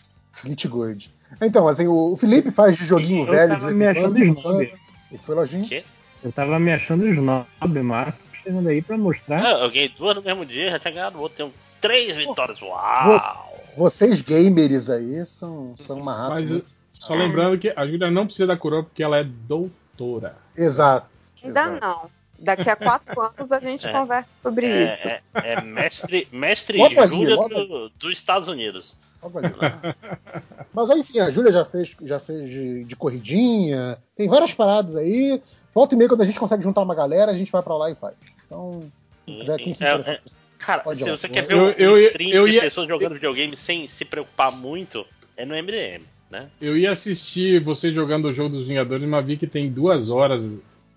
Git 0.45 0.69
Good. 0.69 1.11
Então, 1.41 1.69
assim, 1.69 1.87
o 1.87 2.17
Felipe 2.17 2.51
faz 2.51 2.77
de 2.77 2.85
joguinho 2.85 3.27
Eu 3.27 3.31
velho. 3.33 3.53
tava 3.55 3.69
de 3.69 3.75
me 3.75 3.87
achando 3.87 4.19
snob. 4.25 4.75
E 5.11 5.19
foi 5.19 5.35
lojinha. 5.35 5.69
Quê? 5.69 5.85
Eu 6.25 6.33
tava 6.33 6.59
me 6.59 6.73
achando 6.73 7.07
snob 7.09 7.83
máximo, 7.83 8.25
chegando 8.43 8.69
aí 8.69 8.81
pra 8.83 8.97
mostrar. 8.97 9.45
Ah, 9.45 9.65
eu 9.65 9.71
ganhei 9.71 9.89
duas 9.89 10.15
no 10.17 10.23
mesmo 10.23 10.45
dia, 10.47 10.71
já 10.71 10.79
tinha 10.79 10.95
ganhado 10.95 11.21
outro. 11.21 11.37
Tenho 11.37 11.53
três 11.83 12.17
vitórias. 12.17 12.61
Uau! 12.63 13.53
Vocês 13.77 14.21
gamers 14.23 14.89
aí 14.89 15.27
são, 15.27 15.75
são 15.87 15.99
uma 15.99 16.15
raça. 16.15 16.35
Mas 16.37 16.51
muito- 16.51 16.71
só 16.95 17.15
lembrando 17.15 17.59
que 17.59 17.73
a 17.75 17.87
Júlia 17.87 18.11
não 18.11 18.25
precisa 18.25 18.47
da 18.47 18.57
coroa 18.57 18.83
porque 18.85 19.03
ela 19.03 19.19
é 19.19 19.25
doutora. 19.25 20.37
Exato. 20.57 21.07
Ainda 21.43 21.61
exato. 21.61 21.81
não. 21.81 22.11
Daqui 22.39 22.69
a 22.71 22.77
quatro 22.77 23.21
anos 23.21 23.51
a 23.53 23.59
gente 23.61 23.87
É. 23.87 23.93
conversa 23.93 24.29
sobre 24.43 24.67
isso. 24.67 25.09
É, 25.09 25.21
é, 25.35 25.53
é 25.55 25.61
mestre, 25.61 26.29
mestre 26.33 26.79
Júlia 26.79 27.37
do- 27.37 27.89
dos 27.91 28.13
Estados 28.13 28.49
Unidos. 28.49 28.95
Ali. 29.23 29.55
Mas 30.75 30.91
aí, 30.91 31.01
enfim, 31.01 31.21
a 31.21 31.31
Júlia 31.31 31.53
já 31.53 31.65
fez, 31.65 31.95
já 32.03 32.19
fez 32.19 32.49
de, 32.51 32.85
de 32.85 32.97
corridinha, 32.97 33.97
tem 34.17 34.29
várias 34.29 34.53
paradas 34.53 34.97
aí. 34.97 35.41
Volta 35.75 35.95
e 35.95 35.99
meia, 35.99 36.09
quando 36.09 36.23
a 36.23 36.27
gente 36.27 36.41
consegue 36.41 36.63
juntar 36.63 36.83
uma 36.83 36.95
galera, 36.95 37.31
a 37.31 37.37
gente 37.39 37.51
vai 37.53 37.63
pra 37.63 37.77
lá 37.77 37.89
e 37.91 37.95
faz. 37.95 38.15
Então, 38.47 38.81
se 39.25 39.33
quiser, 39.39 39.59
quem 39.59 39.75
se 39.75 39.85
É, 39.85 39.93
é, 39.95 40.21
Cara, 40.63 40.81
Pode 40.83 41.03
se 41.03 41.11
você 41.11 41.29
quer 41.29 41.43
ver 41.45 41.55
Eu- 41.55 41.65
um 41.65 41.71
eu 41.71 41.99
stream 42.09 42.31
eu 42.31 42.47
de 42.47 42.53
ia- 42.55 42.61
pessoas 42.63 42.87
jogando 42.89 43.15
videogame 43.15 43.57
sem 43.57 43.89
se 43.89 44.05
preocupar 44.05 44.53
muito, 44.53 45.05
é 45.37 45.45
no 45.45 45.55
MDM, 45.57 46.05
né? 46.31 46.49
Eu 46.61 46.77
ia 46.77 46.93
assistir 46.93 47.61
você 47.63 47.93
jogando 47.93 48.27
o 48.29 48.33
jogo 48.33 48.51
dos 48.57 48.67
Vingadores, 48.67 49.07
mas 49.09 49.27
vi 49.27 49.37
que 49.37 49.47
tem 49.47 49.69
duas 49.69 50.09
horas 50.09 50.43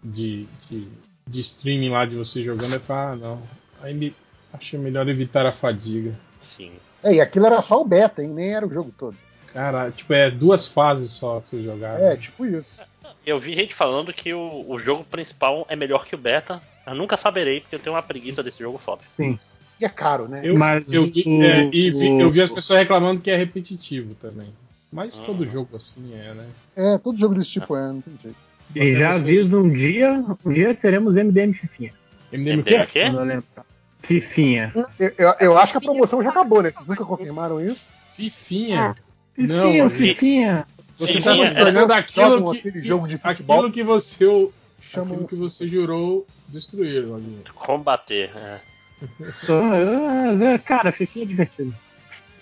de, 0.04 0.46
de, 0.70 0.88
de 1.28 1.42
streaming 1.42 1.90
lá 1.90 2.06
de 2.06 2.16
você 2.16 2.44
jogando. 2.44 2.74
Eu 2.76 2.80
falei, 2.80 3.14
ah, 3.14 3.16
não. 3.16 3.42
Aí 3.82 3.94
me, 3.94 4.14
achei 4.54 4.78
melhor 4.80 5.08
evitar 5.10 5.46
a 5.48 5.52
fadiga. 5.52 6.14
Sim. 6.42 6.72
É, 7.04 7.16
e 7.16 7.22
aquilo 7.22 7.48
era 7.48 7.62
só 7.62 7.82
o 7.82 7.86
beta, 7.86 8.24
hein? 8.24 8.30
Nem 8.30 8.54
era 8.54 8.66
o 8.68 8.74
jogo 8.74 8.94
todo. 8.98 9.18
Cara, 9.52 9.90
tipo, 9.90 10.14
é 10.14 10.30
duas 10.30 10.68
fases 10.68 11.12
só 11.12 11.40
que 11.42 11.52
você 11.58 11.64
jogar. 11.64 12.00
É, 12.00 12.16
tipo 12.16 12.46
isso. 12.46 12.78
Eu 13.26 13.40
vi 13.40 13.56
gente 13.56 13.74
falando 13.74 14.14
que 14.14 14.32
o, 14.34 14.66
o 14.68 14.80
jogo 14.80 15.04
principal 15.06 15.66
é 15.70 15.76
melhor 15.76 16.06
que 16.06 16.14
o 16.14 16.18
beta. 16.20 16.62
Eu 16.86 16.94
nunca 16.94 17.18
saberei, 17.18 17.62
porque 17.62 17.76
eu 17.76 17.80
tenho 17.80 17.96
uma 17.96 18.04
preguiça 18.04 18.44
desse 18.44 18.60
jogo 18.60 18.78
foda. 18.78 19.02
Sim. 19.04 19.40
E 19.80 19.86
é 19.86 19.90
caro, 19.90 20.28
né? 20.28 20.42
Eu, 20.44 20.58
Mas 20.58 20.86
eu, 20.92 21.06
vi, 21.08 21.24
o- 21.28 21.44
é, 21.44 21.70
e 21.72 21.90
vi- 21.92 22.10
o- 22.12 22.22
eu 22.22 22.32
vi 22.32 22.42
as 22.42 22.50
pessoas 22.50 22.80
reclamando 22.80 23.20
que 23.22 23.30
é 23.30 23.36
repetitivo 23.36 24.16
também. 24.16 24.48
Mas 24.92 25.20
Ah. 25.20 25.24
todo 25.26 25.46
jogo 25.46 25.76
assim 25.76 26.14
é, 26.14 26.34
né? 26.34 26.46
É, 26.76 26.98
todo 26.98 27.18
jogo 27.20 27.36
desse 27.36 27.52
tipo 27.52 27.76
é, 27.76 27.88
não 27.88 28.00
tem 28.02 28.14
jeito. 28.24 28.38
E 28.76 28.96
já 28.96 29.12
você- 29.14 29.20
aviso 29.20 29.60
um 29.60 29.70
dia, 29.70 30.24
um 30.46 30.52
dia 30.54 30.74
teremos 30.74 31.16
MDM 31.18 31.54
Fifinha. 31.54 31.92
MDM 32.32 32.60
o 32.62 32.64
quê? 32.64 32.82
Fifinha. 34.02 34.72
Eu, 35.00 35.12
eu, 35.18 35.34
eu 35.40 35.58
acho 35.58 35.72
que 35.74 35.78
a 35.78 35.82
promoção 35.82 36.22
já 36.24 36.30
acabou, 36.30 36.62
né? 36.62 36.72
Vocês 36.72 36.86
nunca 36.88 37.04
confirmaram 37.04 37.60
isso? 37.60 37.82
Fifinha. 38.16 38.96
Não, 39.38 39.66
Fifinha, 39.72 39.86
a- 39.86 39.90
Fifinha. 39.90 40.68
Você 40.98 41.14
Fifinha 41.14 41.34
está 41.34 41.50
se 41.50 41.56
tornando 41.56 41.94
aquilo 41.94 42.52
que, 42.54 42.58
aquele 42.60 42.82
jogo 42.82 43.08
de 43.08 43.18
futebol. 43.18 43.58
aquilo 43.58 43.72
que 43.74 43.84
você 43.84 44.50
Chamam 44.80 45.14
aquilo 45.16 45.28
que 45.28 45.36
você 45.36 45.68
jurou 45.68 46.26
destruir, 46.48 47.06
Loguinho. 47.06 47.42
Combater, 47.56 48.30
é. 48.36 48.60
Sou, 49.38 49.62
cara, 50.66 50.92
Fifinha 50.92 51.26
é 51.26 51.28
divertido. 51.28 51.74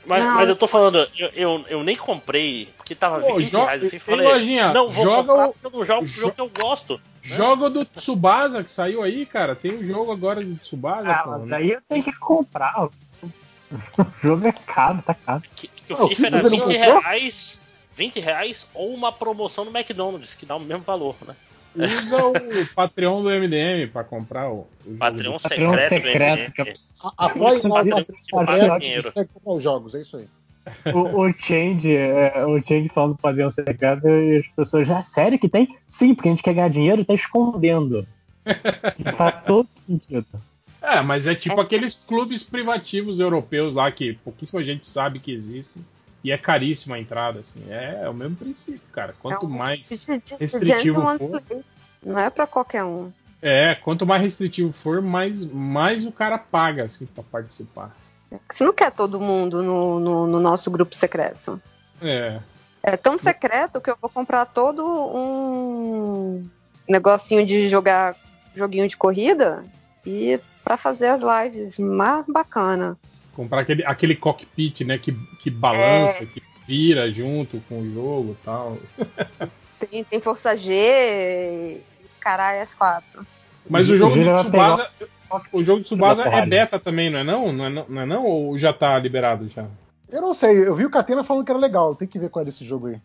Mas, 0.05 0.25
mas 0.33 0.49
eu 0.49 0.55
tô 0.55 0.67
falando, 0.67 1.07
eu, 1.17 1.29
eu, 1.33 1.65
eu 1.69 1.83
nem 1.83 1.95
comprei, 1.95 2.67
porque 2.75 2.93
tava 2.93 3.21
Pô, 3.21 3.37
20 3.37 3.49
jo- 3.51 3.57
reais. 3.59 3.83
Ei, 3.83 3.99
falei, 3.99 4.27
Lojinha, 4.27 4.73
não 4.73 4.89
vou 4.89 5.05
joga 5.05 5.27
comprar 5.29 5.47
o- 5.47 5.53
porque 5.53 5.67
eu 5.67 5.71
não 5.71 5.85
jogo 5.85 6.03
o 6.03 6.05
jo- 6.05 6.13
jogo 6.21 6.33
que 6.33 6.41
eu 6.41 6.49
gosto. 6.49 7.01
Joga 7.21 7.65
o 7.65 7.69
do 7.69 7.85
Tsubasa 7.85 8.61
que 8.63 8.69
saiu 8.69 9.01
aí, 9.01 9.25
cara. 9.25 9.55
Tem 9.55 9.73
um 9.73 9.85
jogo 9.85 10.11
agora 10.11 10.41
do 10.43 10.55
Tsubasa, 10.57 11.09
Ah, 11.09 11.23
mas 11.25 11.51
aí 11.53 11.71
eu 11.71 11.81
tenho 11.87 12.03
que 12.03 12.11
comprar. 12.19 12.83
O 12.83 12.91
jogo 14.21 14.45
é 14.45 14.51
caro, 14.51 15.01
tá 15.05 15.13
caro. 15.13 15.41
Que, 15.55 15.69
que 15.69 15.93
o 15.93 16.07
FIFA 16.09 16.27
era 16.27 16.41
você 16.41 16.49
não 16.49 16.57
20 16.57 16.59
comprou? 16.77 16.99
reais, 17.01 17.59
20 17.95 18.19
reais 18.19 18.67
ou 18.73 18.93
uma 18.93 19.11
promoção 19.11 19.63
no 19.63 19.71
McDonald's, 19.71 20.33
que 20.33 20.45
dá 20.45 20.57
o 20.57 20.59
mesmo 20.59 20.83
valor, 20.83 21.15
né? 21.25 21.33
Usa 21.75 22.25
o 22.25 22.33
Patreon 22.75 23.23
do 23.23 23.29
MDM 23.29 23.87
pra 23.91 24.03
comprar 24.03 24.49
o, 24.51 24.67
o 24.85 24.97
Patreon 24.97 25.33
do- 25.33 25.39
Patreon 25.41 25.71
secreto, 25.77 25.89
secreto, 25.89 26.45
do 26.49 26.51
que 26.53 26.61
é- 26.61 26.65
MDM. 26.65 26.79
A- 27.03 27.25
Apoie 27.25 27.57
o 27.57 27.61
Patreon 27.69 27.73
Patreon 27.73 28.03
que 28.05 28.15
secreto, 28.55 28.79
dinheiro. 28.79 29.03
consegue 29.11 29.29
comprar 29.33 29.53
os 29.53 29.63
jogos, 29.63 29.95
é 29.95 30.01
isso 30.01 30.17
aí. 30.17 30.25
O, 30.93 31.21
o 31.27 31.33
Change, 31.33 31.93
é, 31.93 32.45
o 32.45 32.57
Change 32.61 32.87
falando 32.89 33.15
do 33.15 33.21
padrão 33.21 33.51
secreto 33.51 34.07
e 34.07 34.37
as 34.37 34.47
pessoas 34.55 34.87
já, 34.87 35.01
sério 35.03 35.37
que 35.37 35.49
tem? 35.49 35.75
Sim, 35.87 36.15
porque 36.15 36.29
a 36.29 36.31
gente 36.31 36.43
quer 36.43 36.53
ganhar 36.53 36.69
dinheiro 36.69 37.01
e 37.01 37.05
tá 37.05 37.13
escondendo. 37.13 38.07
Faz 39.17 39.43
todo 39.45 39.67
sentido. 39.85 40.25
É, 40.81 41.01
mas 41.01 41.27
é 41.27 41.35
tipo 41.35 41.59
aqueles 41.59 41.95
clubes 42.05 42.43
privativos 42.43 43.19
europeus 43.19 43.75
lá 43.75 43.89
que 43.91 44.13
pouquíssima 44.23 44.63
gente 44.63 44.85
sabe 44.87 45.19
que 45.19 45.31
existem. 45.31 45.83
E 46.23 46.31
é 46.31 46.37
caríssima 46.37 46.95
a 46.95 46.99
entrada, 46.99 47.39
assim. 47.39 47.61
É, 47.69 48.01
é 48.03 48.09
o 48.09 48.13
mesmo 48.13 48.37
princípio, 48.37 48.81
cara. 48.91 49.13
Quanto 49.21 49.45
É 49.45 49.49
um 49.49 49.51
mais 49.51 49.89
restritivo 50.39 51.01
for. 51.17 51.41
Não 52.01 52.17
é 52.17 52.29
pra 52.29 52.47
qualquer 52.47 52.83
um. 52.83 53.11
É, 53.41 53.75
quanto 53.75 54.05
mais 54.05 54.21
restritivo 54.21 54.71
for, 54.71 55.01
mais, 55.01 55.43
mais 55.43 56.05
o 56.05 56.11
cara 56.11 56.37
paga, 56.37 56.83
assim, 56.83 57.05
pra 57.05 57.23
participar. 57.23 57.91
Você 58.49 58.63
não 58.63 58.73
quer 58.73 58.91
todo 58.91 59.19
mundo 59.19 59.61
no, 59.61 59.99
no, 59.99 60.27
no 60.27 60.39
nosso 60.39 60.71
grupo 60.71 60.95
secreto. 60.95 61.61
É. 62.01 62.39
É 62.81 62.97
tão 62.97 63.17
secreto 63.17 63.81
que 63.81 63.89
eu 63.89 63.97
vou 63.99 64.09
comprar 64.09 64.45
todo 64.45 64.85
um 64.85 66.47
negocinho 66.87 67.45
de 67.45 67.67
jogar 67.67 68.15
joguinho 68.55 68.87
de 68.87 68.97
corrida 68.97 69.63
e 70.05 70.39
pra 70.63 70.77
fazer 70.77 71.07
as 71.07 71.21
lives 71.21 71.77
mais 71.77 72.25
bacana. 72.27 72.97
Comprar 73.35 73.61
aquele, 73.61 73.83
aquele 73.85 74.15
cockpit, 74.15 74.81
né, 74.81 74.97
que, 74.97 75.11
que 75.39 75.49
balança, 75.49 76.25
que 76.25 76.41
vira 76.67 77.11
junto 77.11 77.59
com 77.67 77.79
o 77.79 77.93
jogo 77.93 78.37
e 78.39 78.45
tal. 78.45 78.77
Tem, 79.79 80.03
tem 80.03 80.19
Força 80.19 80.55
G, 80.55 81.81
caralho, 82.19 82.61
as 82.61 82.73
quatro. 82.73 83.25
Mas 83.69 83.89
o 83.89 83.97
jogo 83.97 84.19
ela 84.19 84.37
Tsubasa. 84.39 84.89
O 85.51 85.63
jogo 85.63 85.79
do 85.79 85.85
Tsubasa 85.85 86.23
é 86.29 86.45
beta 86.45 86.79
também, 86.79 87.09
não 87.09 87.19
é 87.19 87.23
não? 87.23 87.51
Não 87.51 87.65
é 87.65 87.69
não, 87.69 87.85
não 87.89 88.01
é 88.01 88.05
não? 88.05 88.25
Ou 88.25 88.57
já 88.57 88.71
tá 88.71 88.97
liberado 88.99 89.47
já? 89.49 89.65
Eu 90.09 90.21
não 90.21 90.33
sei, 90.33 90.67
eu 90.67 90.75
vi 90.75 90.85
o 90.85 90.91
Catena 90.91 91.23
falando 91.23 91.43
que 91.43 91.51
era 91.51 91.59
legal, 91.59 91.95
tem 91.95 92.07
que 92.07 92.19
ver 92.19 92.29
qual 92.29 92.43
é 92.43 92.45
desse 92.45 92.63
jogo 92.63 92.87
aí. 92.87 93.01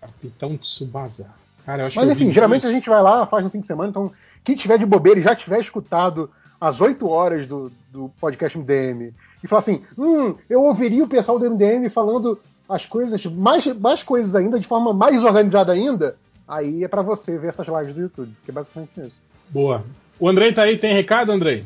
Capitão 0.00 0.56
Tsubasa. 0.58 1.30
Cara, 1.64 1.82
eu 1.82 1.86
acho 1.86 1.96
Mas 1.96 2.04
que 2.04 2.10
eu 2.10 2.14
enfim, 2.14 2.32
geralmente 2.32 2.62
dois. 2.62 2.72
a 2.72 2.76
gente 2.76 2.88
vai 2.88 3.00
lá, 3.00 3.26
faz 3.26 3.42
no 3.42 3.50
fim 3.50 3.60
de 3.60 3.66
semana, 3.66 3.88
então 3.88 4.12
quem 4.44 4.54
tiver 4.54 4.78
de 4.78 4.86
bobeira 4.86 5.18
e 5.18 5.22
já 5.22 5.34
tiver 5.34 5.58
escutado 5.58 6.30
às 6.60 6.80
8 6.80 7.08
horas 7.08 7.46
do, 7.46 7.72
do 7.90 8.10
podcast 8.20 8.56
MDM 8.56 9.12
e 9.42 9.48
falar 9.48 9.60
assim, 9.60 9.82
hum, 9.96 10.34
eu 10.48 10.62
ouviria 10.62 11.04
o 11.04 11.08
pessoal 11.08 11.38
do 11.38 11.50
MDM 11.50 11.88
falando 11.88 12.38
as 12.68 12.84
coisas, 12.84 13.24
mais, 13.26 13.66
mais 13.76 14.02
coisas 14.02 14.34
ainda, 14.34 14.60
de 14.60 14.66
forma 14.66 14.92
mais 14.92 15.22
organizada 15.22 15.72
ainda, 15.72 16.16
aí 16.46 16.84
é 16.84 16.88
pra 16.88 17.02
você 17.02 17.38
ver 17.38 17.48
essas 17.48 17.66
lives 17.66 17.94
do 17.94 18.02
YouTube, 18.02 18.32
que 18.44 18.50
é 18.50 18.54
basicamente 18.54 19.00
isso. 19.00 19.16
Boa. 19.48 19.84
O 20.20 20.28
Andrei 20.28 20.52
tá 20.52 20.62
aí, 20.62 20.76
tem 20.76 20.92
recado, 20.92 21.32
Andrei? 21.32 21.64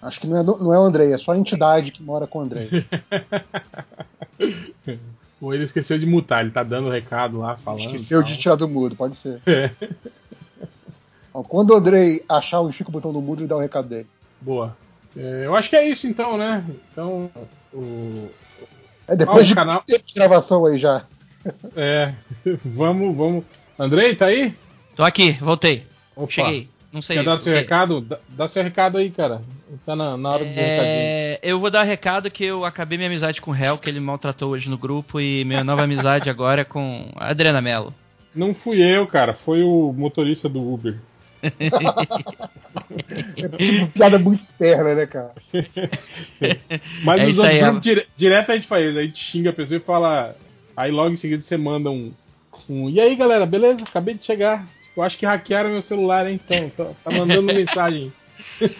Acho 0.00 0.20
que 0.20 0.26
não 0.26 0.38
é, 0.38 0.42
não 0.42 0.74
é 0.74 0.78
o 0.78 0.82
Andrei, 0.82 1.12
é 1.12 1.18
só 1.18 1.32
a 1.32 1.38
entidade 1.38 1.92
que 1.92 2.02
mora 2.02 2.26
com 2.26 2.38
o 2.38 2.42
Andrei. 2.42 2.68
Ou 5.40 5.54
ele 5.54 5.64
esqueceu 5.64 5.98
de 5.98 6.06
mutar, 6.06 6.42
ele 6.42 6.50
tá 6.50 6.64
dando 6.64 6.90
recado 6.90 7.38
lá, 7.38 7.56
falando. 7.56 7.80
Esqueceu 7.80 8.20
tal. 8.20 8.28
de 8.28 8.36
tirar 8.36 8.54
do 8.56 8.68
mudo, 8.68 8.96
pode 8.96 9.16
ser. 9.16 9.40
É. 9.46 9.70
Quando 11.44 11.70
o 11.70 11.76
Andrei 11.76 12.22
achar 12.28 12.60
o 12.60 12.72
Chico 12.72 12.90
botão 12.92 13.12
do 13.12 13.20
mudo, 13.20 13.40
ele 13.40 13.48
dá 13.48 13.56
o 13.56 13.60
recado 13.60 13.88
dele. 13.88 14.06
Boa. 14.40 14.76
É, 15.16 15.42
eu 15.46 15.54
acho 15.54 15.68
que 15.70 15.76
é 15.76 15.88
isso 15.88 16.06
então, 16.06 16.36
né? 16.36 16.64
Então, 16.92 17.30
o. 17.72 18.28
É 19.06 19.16
depois 19.16 19.38
Ah, 19.38 19.42
o 19.42 19.44
de 19.46 19.54
canal- 19.54 19.82
tempo 19.86 20.06
de 20.06 20.14
gravação 20.14 20.66
aí 20.66 20.76
já. 20.78 21.04
É. 21.76 22.12
vamos, 22.64 23.16
vamos. 23.16 23.44
Andrei, 23.78 24.14
tá 24.14 24.26
aí? 24.26 24.54
Tô 24.94 25.02
aqui, 25.02 25.32
voltei. 25.40 25.86
Opa. 26.14 26.30
Cheguei. 26.30 26.68
Não 26.92 27.02
sei. 27.02 27.18
Quer 27.18 27.24
dar 27.24 27.38
seu 27.38 27.54
recado? 27.54 28.00
Dá, 28.00 28.18
dá 28.30 28.48
seu 28.48 28.62
recado 28.62 28.98
aí, 28.98 29.10
cara. 29.10 29.42
Tá 29.84 29.94
na, 29.94 30.16
na 30.16 30.30
hora 30.30 30.44
recadinhos. 30.44 30.66
É, 30.66 31.38
eu 31.42 31.60
vou 31.60 31.70
dar 31.70 31.82
recado 31.82 32.30
que 32.30 32.44
eu 32.44 32.64
acabei 32.64 32.96
minha 32.98 33.08
amizade 33.10 33.40
com 33.40 33.50
o 33.50 33.54
Hel, 33.54 33.76
que 33.78 33.88
ele 33.88 34.00
maltratou 34.00 34.50
hoje 34.50 34.70
no 34.70 34.78
grupo, 34.78 35.20
e 35.20 35.44
minha 35.44 35.62
nova 35.62 35.82
amizade 35.84 36.30
agora 36.30 36.62
é 36.62 36.64
com 36.64 37.10
a 37.16 37.28
Adriana 37.28 37.60
Mello. 37.60 37.92
Não 38.34 38.54
fui 38.54 38.82
eu, 38.82 39.06
cara. 39.06 39.34
Foi 39.34 39.62
o 39.62 39.92
motorista 39.92 40.48
do 40.48 40.60
Uber. 40.72 40.96
É 41.42 41.50
tipo 43.64 43.86
piada 43.88 44.18
muito 44.18 44.40
externa, 44.42 44.94
né, 44.94 45.06
cara? 45.06 45.32
Mas 47.04 47.20
É 47.20 47.26
nos 47.26 47.38
outros 47.38 47.54
aí, 47.54 47.60
grupos, 47.60 47.82
dire- 47.82 48.06
direto 48.16 48.52
a 48.52 48.56
gente 48.56 48.66
faz. 48.66 48.96
A 48.96 49.02
gente 49.02 49.18
xinga 49.18 49.50
a 49.50 49.52
pessoa 49.52 49.78
e 49.78 49.84
fala. 49.84 50.36
Aí 50.76 50.90
logo 50.90 51.10
em 51.10 51.16
seguida 51.16 51.42
você 51.42 51.56
manda 51.56 51.90
um. 51.90 52.12
um 52.68 52.88
e 52.88 53.00
aí, 53.00 53.14
galera, 53.16 53.46
beleza? 53.46 53.84
Acabei 53.84 54.14
de 54.14 54.24
chegar. 54.24 54.66
Eu 54.96 55.02
acho 55.02 55.16
que 55.16 55.26
hackearam 55.26 55.70
meu 55.70 55.82
celular, 55.82 56.26
hein? 56.26 56.40
Então, 56.44 56.70
tá, 56.70 56.86
tá 57.04 57.10
mandando 57.16 57.54
mensagem. 57.54 58.12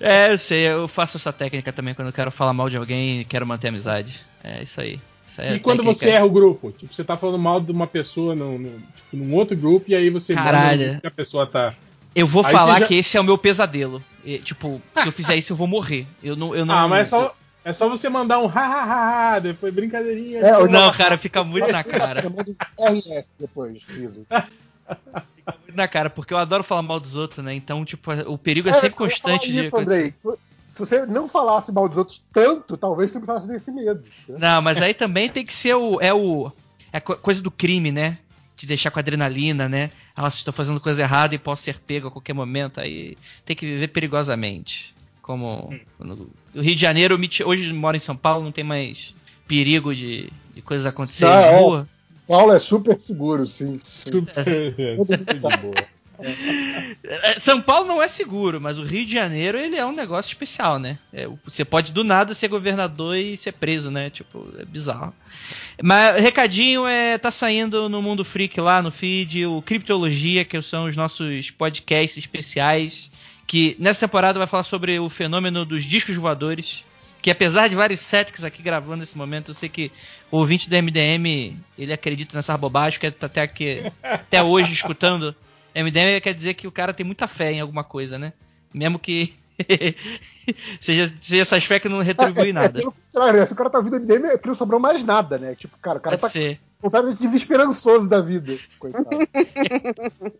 É, 0.00 0.32
eu 0.32 0.38
sei, 0.38 0.68
eu 0.68 0.86
faço 0.86 1.16
essa 1.16 1.32
técnica 1.32 1.72
também 1.72 1.92
quando 1.92 2.08
eu 2.08 2.12
quero 2.12 2.30
falar 2.30 2.52
mal 2.52 2.70
de 2.70 2.76
alguém 2.76 3.20
e 3.20 3.24
quero 3.24 3.46
manter 3.46 3.66
a 3.66 3.70
amizade. 3.70 4.20
É 4.42 4.62
isso 4.62 4.80
aí. 4.80 5.00
É 5.38 5.54
e 5.54 5.60
quando 5.60 5.78
técnica. 5.78 5.98
você 5.98 6.10
erra 6.10 6.24
o 6.26 6.30
grupo? 6.30 6.72
Tipo, 6.72 6.92
você 6.94 7.04
tá 7.04 7.16
falando 7.16 7.38
mal 7.38 7.60
de 7.60 7.70
uma 7.72 7.86
pessoa 7.86 8.34
no, 8.34 8.58
no- 8.58 8.70
tipo, 8.70 9.16
num 9.16 9.34
outro 9.34 9.56
grupo 9.56 9.86
e 9.90 9.94
aí 9.94 10.10
você 10.10 10.34
Caralho. 10.34 11.00
que 11.00 11.06
a 11.06 11.10
pessoa 11.10 11.46
tá. 11.46 11.74
Eu 12.14 12.26
vou 12.26 12.44
Aí 12.46 12.52
falar 12.52 12.80
já- 12.80 12.86
que 12.86 12.94
esse 12.94 13.16
é 13.16 13.20
o 13.20 13.24
meu 13.24 13.36
pesadelo. 13.36 14.02
E, 14.24 14.38
tipo, 14.38 14.80
se 15.02 15.06
eu 15.06 15.12
fizer 15.12 15.36
isso 15.36 15.52
eu 15.52 15.56
vou 15.56 15.66
morrer. 15.66 16.06
Eu 16.22 16.34
não. 16.36 16.54
Eu 16.54 16.64
não 16.64 16.74
Ah, 16.74 16.88
mas 16.88 17.00
é 17.00 17.04
só, 17.04 17.34
é 17.64 17.72
só 17.72 17.88
você 17.88 18.08
mandar 18.08 18.38
um 18.38 18.46
hahaha, 18.46 19.38
depois 19.40 19.72
brincadeirinha. 19.74 20.38
É, 20.40 20.50
depois- 20.52 20.70
Não, 20.72 20.90
cara, 20.92 21.18
fica 21.18 21.44
muito 21.44 21.70
na 21.70 21.84
cara. 21.84 22.24
Eu 22.78 22.92
RS 22.94 23.34
depois, 23.38 23.78
riso. 23.88 24.26
Muito 25.64 25.76
na 25.76 25.86
cara, 25.86 26.10
porque 26.10 26.34
eu 26.34 26.38
adoro 26.38 26.64
falar 26.64 26.82
mal 26.82 26.98
dos 26.98 27.14
outros, 27.16 27.44
né? 27.44 27.54
Então, 27.54 27.84
tipo, 27.84 28.10
o 28.28 28.36
perigo 28.36 28.68
é 28.68 28.72
É, 28.72 28.74
sempre 28.74 28.88
eu 28.90 28.96
constante 28.96 29.52
de. 29.52 29.64
isso, 29.66 29.76
Andrei. 29.76 30.12
Se 30.76 30.80
você 30.80 31.06
não 31.06 31.26
falasse 31.26 31.72
mal 31.72 31.88
dos 31.88 31.96
outros 31.96 32.22
tanto, 32.32 32.76
talvez 32.76 33.10
você 33.10 33.18
não 33.18 33.24
precisasse 33.24 33.48
desse 33.50 33.72
medo. 33.72 34.02
né? 34.28 34.36
Não, 34.38 34.60
mas 34.60 34.76
aí 34.82 34.92
também 34.92 35.30
tem 35.30 35.42
que 35.44 35.54
ser 35.54 35.74
o. 35.74 35.98
É 36.02 36.12
o. 36.12 36.52
É 36.92 36.98
a 36.98 37.00
co- 37.00 37.16
coisa 37.16 37.40
do 37.40 37.50
crime, 37.50 37.90
né? 37.90 38.18
Te 38.56 38.66
deixar 38.66 38.90
com 38.90 38.98
adrenalina, 38.98 39.68
né? 39.70 39.90
Ah, 40.14 40.22
Nossa, 40.22 40.36
estou 40.36 40.52
fazendo 40.52 40.78
coisa 40.78 41.00
errada 41.00 41.34
e 41.34 41.38
posso 41.38 41.62
ser 41.62 41.78
pego 41.80 42.08
a 42.08 42.10
qualquer 42.10 42.34
momento. 42.34 42.78
Aí 42.78 43.16
tem 43.46 43.56
que 43.56 43.64
viver 43.64 43.88
perigosamente. 43.88 44.94
Como. 45.22 45.74
no- 45.98 46.28
O 46.54 46.60
Rio 46.60 46.74
de 46.74 46.80
Janeiro, 46.82 47.18
hoje 47.46 47.70
eu 47.70 47.74
moro 47.74 47.96
em 47.96 48.00
São 48.00 48.16
Paulo, 48.16 48.44
não 48.44 48.52
tem 48.52 48.64
mais 48.64 49.14
perigo 49.48 49.94
de, 49.94 50.28
de 50.54 50.60
coisas 50.60 50.86
acontecerem 50.86 51.32
Ah, 51.32 51.40
na 51.40 51.46
é. 51.46 51.58
rua. 51.58 51.88
Paulo 52.28 52.52
é 52.52 52.58
super 52.58 52.98
seguro, 53.00 53.46
sim. 53.46 53.78
Super, 53.82 54.74
é, 54.78 54.96
super 54.98 55.24
de 55.24 55.56
boa. 55.58 55.86
É, 57.04 57.38
São 57.38 57.60
Paulo 57.60 57.86
não 57.86 58.02
é 58.02 58.08
seguro, 58.08 58.60
mas 58.60 58.78
o 58.78 58.84
Rio 58.84 59.04
de 59.04 59.12
Janeiro 59.12 59.58
ele 59.58 59.76
é 59.76 59.84
um 59.84 59.94
negócio 59.94 60.30
especial, 60.30 60.78
né? 60.78 60.98
É, 61.12 61.28
você 61.44 61.64
pode 61.64 61.92
do 61.92 62.02
nada 62.02 62.34
ser 62.34 62.48
governador 62.48 63.16
e 63.16 63.36
ser 63.36 63.52
preso, 63.52 63.90
né? 63.90 64.10
Tipo, 64.10 64.52
é 64.58 64.64
bizarro. 64.64 65.14
Mas 65.82 66.20
recadinho 66.22 66.86
é 66.86 67.18
tá 67.18 67.30
saindo 67.30 67.88
no 67.88 68.00
Mundo 68.00 68.24
Freak 68.24 68.60
lá 68.60 68.80
no 68.80 68.90
feed 68.90 69.46
o 69.46 69.62
Criptologia, 69.62 70.44
que 70.44 70.60
são 70.62 70.86
os 70.86 70.96
nossos 70.96 71.50
podcasts 71.50 72.16
especiais, 72.16 73.10
que 73.46 73.76
nessa 73.78 74.00
temporada 74.00 74.38
vai 74.38 74.48
falar 74.48 74.64
sobre 74.64 74.98
o 74.98 75.08
fenômeno 75.08 75.64
dos 75.64 75.84
discos 75.84 76.16
voadores. 76.16 76.84
Que 77.22 77.30
apesar 77.30 77.66
de 77.68 77.74
vários 77.74 78.00
céticos 78.00 78.44
aqui 78.44 78.62
gravando 78.62 78.98
nesse 78.98 79.18
momento, 79.18 79.50
eu 79.50 79.54
sei 79.54 79.68
que 79.68 79.90
o 80.30 80.36
ouvinte 80.36 80.70
do 80.70 80.76
MDM 80.76 81.56
ele 81.76 81.92
acredita 81.92 82.36
nessa 82.36 82.56
bobagem, 82.56 83.00
que 83.00 83.10
tá 83.10 83.26
até, 83.26 83.42
aqui, 83.42 83.82
até 84.00 84.42
hoje 84.42 84.72
escutando 84.72 85.34
MDM 85.82 86.20
quer 86.20 86.34
dizer 86.34 86.54
que 86.54 86.66
o 86.66 86.72
cara 86.72 86.94
tem 86.94 87.04
muita 87.06 87.28
fé 87.28 87.52
em 87.52 87.60
alguma 87.60 87.84
coisa, 87.84 88.18
né? 88.18 88.32
Mesmo 88.74 88.98
que 88.98 89.34
seja, 90.80 91.12
seja 91.22 91.42
essas 91.42 91.64
fé 91.64 91.78
que 91.80 91.88
não 91.88 92.02
retribui 92.02 92.50
É, 92.50 92.52
nada. 92.52 92.78
pelo 92.80 92.92
contrário, 92.92 93.40
né? 93.40 93.46
Se 93.46 93.52
o 93.52 93.56
cara 93.56 93.70
tá 93.70 93.78
ouvindo 93.78 93.96
MDM, 94.00 94.26
é 94.26 94.38
que 94.38 94.46
não 94.48 94.54
sobrou 94.54 94.78
mais 94.80 95.02
nada, 95.04 95.38
né? 95.38 95.54
Tipo, 95.54 95.76
cara, 95.78 95.98
o 95.98 96.00
cara 96.00 96.18
Pode 96.18 96.32
tá 96.32 96.38
ser. 96.38 96.58
completamente 96.80 97.20
desesperançoso 97.20 98.08
da 98.08 98.20
vida. 98.20 98.56
Coitado. 98.78 99.08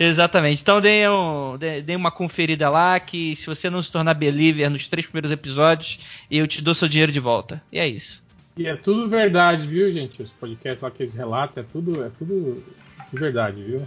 Exatamente. 0.00 0.62
Então 0.62 0.80
deem, 0.80 1.08
um, 1.08 1.56
dê- 1.58 1.80
deem 1.82 1.96
uma 1.96 2.10
conferida 2.10 2.68
lá, 2.70 2.98
que 2.98 3.36
se 3.36 3.46
você 3.46 3.68
não 3.70 3.82
se 3.82 3.92
tornar 3.92 4.14
believer 4.14 4.68
nos 4.70 4.88
três 4.88 5.06
primeiros 5.06 5.30
episódios, 5.30 6.00
eu 6.30 6.46
te 6.46 6.62
dou 6.62 6.74
seu 6.74 6.88
dinheiro 6.88 7.12
de 7.12 7.20
volta. 7.20 7.62
E 7.70 7.78
é 7.78 7.86
isso. 7.86 8.24
E 8.56 8.66
é 8.66 8.74
tudo 8.74 9.08
verdade, 9.08 9.66
viu, 9.66 9.92
gente? 9.92 10.22
Os 10.22 10.30
podcasts 10.30 10.80
lá 10.82 10.90
que 10.90 11.02
eles 11.02 11.14
relatam, 11.14 11.62
é 11.62 11.66
tudo, 11.70 12.02
é 12.04 12.08
tudo 12.08 12.64
de 13.12 13.18
verdade, 13.20 13.62
viu? 13.62 13.86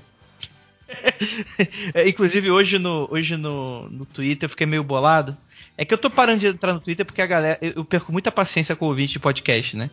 É, 1.94 2.08
Inclusive, 2.08 2.50
hoje 2.52 2.80
no, 2.80 3.08
hoje 3.12 3.38
no, 3.38 3.90
no 3.90 4.06
Twitter 4.06 4.46
eu 4.46 4.50
fiquei 4.50 4.66
meio 4.66 4.84
bolado. 4.84 5.38
É 5.78 5.86
que 5.86 5.94
eu 5.94 5.98
tô 5.98 6.10
parando 6.10 6.40
de 6.40 6.48
entrar 6.48 6.74
no 6.74 6.80
Twitter 6.80 7.06
porque 7.06 7.22
a 7.22 7.26
galera. 7.26 7.58
Eu, 7.62 7.74
eu 7.78 7.86
perco 7.86 8.12
muita 8.12 8.32
paciência 8.32 8.76
com 8.76 8.86
o 8.86 8.90
ouvinte 8.90 9.14
de 9.14 9.20
podcast, 9.20 9.78
né? 9.78 9.90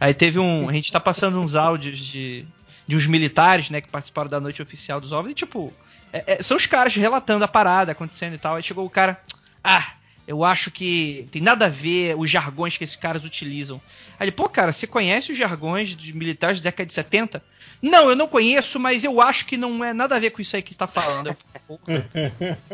Aí 0.00 0.12
teve 0.14 0.38
um. 0.38 0.68
A 0.68 0.72
gente 0.72 0.90
tá 0.90 0.98
passando 0.98 1.40
uns 1.40 1.54
áudios 1.54 1.98
de, 1.98 2.44
de 2.86 2.96
uns 2.96 3.06
militares, 3.06 3.70
né, 3.70 3.80
que 3.80 3.88
participaram 3.88 4.28
da 4.28 4.40
noite 4.40 4.62
oficial 4.62 5.00
dos 5.00 5.12
OVNIs, 5.12 5.32
e 5.32 5.34
tipo. 5.34 5.72
é- 6.12 6.38
é- 6.38 6.42
são 6.42 6.56
os 6.56 6.66
caras 6.66 6.94
relatando 6.94 7.44
a 7.44 7.48
parada 7.48 7.92
acontecendo 7.92 8.34
e 8.34 8.38
tal. 8.38 8.56
Aí 8.56 8.62
chegou 8.62 8.84
o 8.84 8.90
cara. 8.90 9.20
Ah, 9.62 9.92
eu 10.28 10.44
acho 10.44 10.70
que 10.70 11.26
tem 11.32 11.40
nada 11.40 11.64
a 11.64 11.70
ver 11.70 12.14
os 12.16 12.30
jargões 12.30 12.76
que 12.76 12.84
esses 12.84 12.96
caras 12.96 13.24
utilizam. 13.24 13.80
Aí 14.20 14.26
ele, 14.26 14.32
pô, 14.32 14.46
cara, 14.46 14.74
você 14.74 14.86
conhece 14.86 15.32
os 15.32 15.38
jargões 15.38 15.96
de 15.96 16.12
militares 16.12 16.60
da 16.60 16.64
década 16.64 16.86
de 16.86 16.92
70? 16.92 17.42
Não, 17.80 18.10
eu 18.10 18.14
não 18.14 18.28
conheço, 18.28 18.78
mas 18.78 19.04
eu 19.04 19.22
acho 19.22 19.46
que 19.46 19.56
não 19.56 19.82
é 19.82 19.94
nada 19.94 20.16
a 20.16 20.18
ver 20.18 20.30
com 20.30 20.42
isso 20.42 20.54
aí 20.54 20.60
que 20.60 20.74
tá 20.74 20.86
falando. 20.86 21.34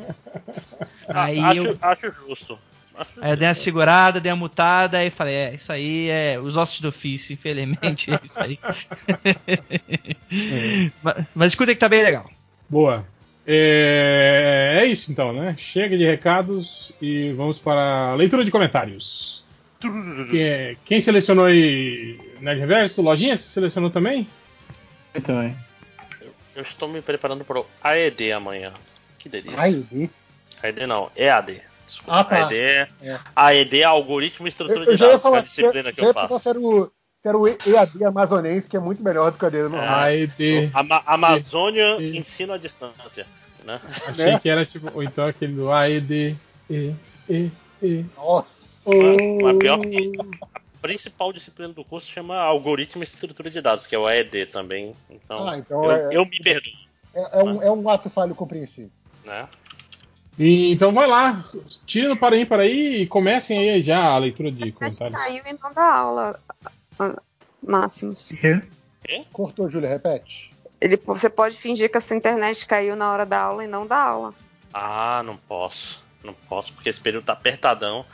Aí 1.08 1.38
acho, 1.38 1.58
eu- 1.66 1.78
acho 1.80 2.12
justo. 2.12 2.58
Acho 2.96 3.10
Aí 3.20 3.32
eu 3.32 3.36
dei 3.36 3.48
uma 3.48 3.54
segurada, 3.54 4.20
dei 4.20 4.32
uma 4.32 4.36
mutada, 4.36 4.98
aí 4.98 5.10
falei, 5.10 5.34
é, 5.34 5.54
isso 5.54 5.72
aí 5.72 6.08
é 6.08 6.38
os 6.40 6.56
ossos 6.56 6.80
do 6.80 6.88
ofício, 6.88 7.34
infelizmente, 7.34 8.10
é 8.12 8.20
isso 8.22 8.40
aí. 8.42 8.58
mas, 11.02 11.26
mas 11.34 11.52
escuta 11.52 11.72
que 11.74 11.80
tá 11.80 11.88
bem 11.88 12.02
legal. 12.02 12.28
Boa. 12.68 13.04
É, 13.46 14.78
é 14.82 14.86
isso 14.86 15.12
então, 15.12 15.32
né? 15.32 15.54
Chega 15.58 15.96
de 15.96 16.04
recados 16.04 16.92
e 17.00 17.32
vamos 17.32 17.58
para 17.58 18.10
a 18.10 18.14
leitura 18.14 18.44
de 18.44 18.50
comentários. 18.50 19.44
Quem, 20.30 20.78
quem 20.84 21.00
selecionou 21.00 21.44
aí 21.44 22.18
Nerd 22.40 22.58
Reverso? 22.60 23.02
Lojinha, 23.02 23.36
você 23.36 23.42
selecionou 23.48 23.90
também? 23.90 24.26
Eu 25.12 25.20
também. 25.20 25.54
Eu 26.56 26.62
estou 26.62 26.88
me 26.88 27.02
preparando 27.02 27.44
para 27.44 27.60
o 27.60 27.66
AED 27.82 28.32
amanhã. 28.32 28.72
Que 29.18 29.28
delícia. 29.28 29.60
AED? 29.60 30.10
AED 30.62 30.86
não, 30.86 31.10
EAD. 31.14 31.60
Desculpa. 31.86 32.20
Ah, 32.20 32.24
tá. 32.24 32.36
AED, 32.46 32.56
é- 32.56 32.88
É. 33.02 33.18
AED 33.36 33.80
é 33.80 33.84
Algoritmo 33.84 34.46
e 34.46 34.48
Estrutura 34.50 34.80
Eu, 34.84 34.86
eu 34.86 34.96
de 34.96 34.98
Dados, 34.98 35.06
que 35.06 35.12
é 35.12 35.16
a 35.16 35.18
falar 35.18 35.42
que 35.42 35.48
disciplina 35.48 35.92
que 35.92 36.00
eu 36.00 36.06
ia 36.06 36.14
faço. 36.14 36.28
Se 37.24 37.28
era 37.28 37.38
o, 37.38 37.48
EAD 37.48 38.04
amazonense, 38.04 38.68
que 38.68 38.76
é 38.76 38.80
muito 38.80 39.02
melhor 39.02 39.32
do 39.32 39.38
que 39.38 39.44
o 39.44 39.46
AD 39.46 39.62
normal. 39.62 39.80
AED. 40.00 40.70
Ama 40.74 41.02
Amazônia 41.06 41.96
Ensino 41.98 42.52
à 42.52 42.58
Distância. 42.58 43.26
Né? 43.64 43.80
Achei 44.06 44.26
Né? 44.26 44.38
que 44.38 44.48
era 44.50 44.66
tipo, 44.66 44.90
ou 44.92 45.02
então 45.02 45.26
aquele 45.26 45.54
do 45.54 45.72
AED. 45.72 46.36
E, 46.68 46.94
e, 47.26 47.50
e. 47.82 48.04
Nossa. 48.14 48.50
Mas 49.42 49.56
pior 49.56 49.78
que 49.80 50.12
a 50.52 50.60
principal 50.82 51.32
disciplina 51.32 51.72
do 51.72 51.82
curso 51.82 52.06
chama 52.06 52.36
Algoritmo 52.36 53.02
e 53.02 53.06
Estrutura 53.06 53.48
de 53.48 53.62
Dados, 53.62 53.86
que 53.86 53.94
é 53.94 53.98
o 53.98 54.06
AED 54.06 54.44
também. 54.52 54.94
Então, 55.08 55.48
Ah, 55.48 55.56
então 55.56 55.82
eu, 55.84 55.90
é- 55.92 56.14
eu 56.14 56.26
me 56.26 56.38
perdoo. 56.42 56.72
É, 57.14 57.40
é 57.40 57.42
um, 57.42 57.62
é 57.62 57.70
um 57.70 57.88
ato 57.88 58.10
falho 58.10 58.34
compreensível. 58.34 58.90
Né? 59.24 59.48
E, 60.38 60.72
então 60.72 60.92
vai 60.92 61.06
lá, 61.06 61.42
tira 61.86 62.08
no 62.08 62.16
para 62.18 62.44
para 62.44 62.64
aí 62.64 63.02
e 63.02 63.06
comecem 63.06 63.70
aí 63.70 63.82
já 63.82 64.04
a 64.04 64.18
leitura 64.18 64.50
de 64.52 64.72
comentários. 64.72 65.18
Caiu 65.18 65.42
e 65.46 65.52
não 65.62 65.72
dá 65.72 65.90
aula, 65.90 66.40
ah, 66.98 67.20
Máximos. 67.62 68.30
Cortou, 69.32 69.68
Júlia, 69.68 69.88
repete. 69.88 70.52
Ele, 70.80 70.96
você 70.96 71.30
pode 71.30 71.56
fingir 71.56 71.90
que 71.90 71.98
a 71.98 72.00
sua 72.00 72.16
internet 72.16 72.66
caiu 72.66 72.94
na 72.94 73.10
hora 73.10 73.24
da 73.24 73.40
aula 73.40 73.64
e 73.64 73.68
não 73.68 73.86
dá 73.86 73.98
aula. 73.98 74.34
Ah, 74.72 75.22
não 75.24 75.36
posso. 75.36 76.02
Não 76.22 76.34
posso, 76.34 76.72
porque 76.72 76.88
esse 76.88 77.00
período 77.00 77.24
tá 77.24 77.32
apertadão. 77.32 78.04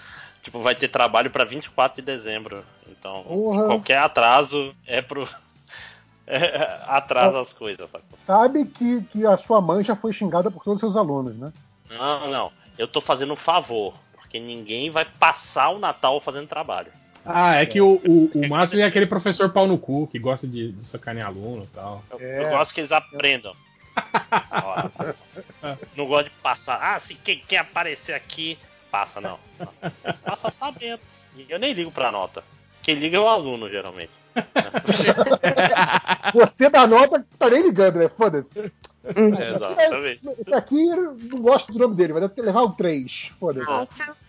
Tipo, 0.42 0.62
vai 0.62 0.74
ter 0.74 0.88
trabalho 0.88 1.30
pra 1.30 1.44
24 1.44 2.00
de 2.00 2.06
dezembro. 2.06 2.64
Então, 2.88 3.22
Porra. 3.22 3.66
qualquer 3.66 3.98
atraso 3.98 4.74
é 4.86 5.00
pro. 5.02 5.28
é, 6.26 6.80
atrasa 6.86 7.40
as 7.40 7.52
coisas, 7.52 7.90
sacou? 7.90 8.18
Sabe 8.24 8.64
que, 8.64 9.02
que 9.04 9.26
a 9.26 9.36
sua 9.36 9.60
mãe 9.60 9.82
já 9.82 9.96
foi 9.96 10.12
xingada 10.12 10.50
por 10.50 10.62
todos 10.64 10.82
os 10.82 10.92
seus 10.92 10.96
alunos, 10.96 11.36
né? 11.36 11.52
Não, 11.88 12.30
não. 12.30 12.52
Eu 12.78 12.88
tô 12.88 13.00
fazendo 13.00 13.32
um 13.32 13.36
favor. 13.36 13.94
Porque 14.14 14.38
ninguém 14.38 14.90
vai 14.90 15.04
passar 15.04 15.70
o 15.70 15.78
Natal 15.78 16.20
fazendo 16.20 16.46
trabalho. 16.46 16.92
Ah, 17.24 17.56
é 17.56 17.66
que 17.66 17.80
o, 17.80 18.00
o, 18.06 18.30
o 18.34 18.48
Márcio 18.48 18.80
é 18.80 18.84
aquele 18.84 19.06
professor 19.06 19.52
pau 19.52 19.66
no 19.66 19.78
cu 19.78 20.06
que 20.06 20.18
gosta 20.18 20.46
de, 20.46 20.72
de 20.72 20.86
sacanear 20.86 21.28
aluno 21.28 21.64
e 21.64 21.74
tal. 21.74 22.02
Eu, 22.10 22.20
É. 22.20 22.44
eu 22.44 22.48
gosto 22.50 22.74
que 22.74 22.80
eles 22.80 22.92
aprendam. 22.92 23.54
Não 25.96 26.06
gosto 26.06 26.26
de 26.28 26.34
passar. 26.42 26.78
Ah, 26.82 26.98
se 26.98 27.14
quem 27.14 27.38
quer 27.46 27.58
aparecer 27.58 28.14
aqui, 28.14 28.58
passa, 28.90 29.20
não. 29.20 29.38
não. 29.58 30.14
Passa 30.24 30.50
sabendo. 30.50 31.00
Eu 31.48 31.58
nem 31.58 31.72
ligo 31.72 31.90
pra 31.90 32.10
nota. 32.10 32.42
Quem 32.82 32.94
liga 32.94 33.16
é 33.16 33.20
o 33.20 33.28
aluno, 33.28 33.68
geralmente. 33.68 34.10
Você 36.34 36.70
dá 36.70 36.86
nota, 36.86 37.24
tá 37.38 37.50
nem 37.50 37.62
ligando, 37.62 37.98
né? 37.98 38.08
Foda-se. 38.08 38.72
Exatamente. 39.04 40.28
Esse 40.38 40.54
aqui, 40.54 40.88
eu 40.88 41.14
não 41.14 41.40
gosto 41.40 41.72
do 41.72 41.78
nome 41.78 41.94
dele, 41.94 42.12
vai 42.12 42.28
ter- 42.28 42.42
levar 42.42 42.62
um 42.64 42.70
3. 42.72 43.32
Foda-se. 43.40 43.66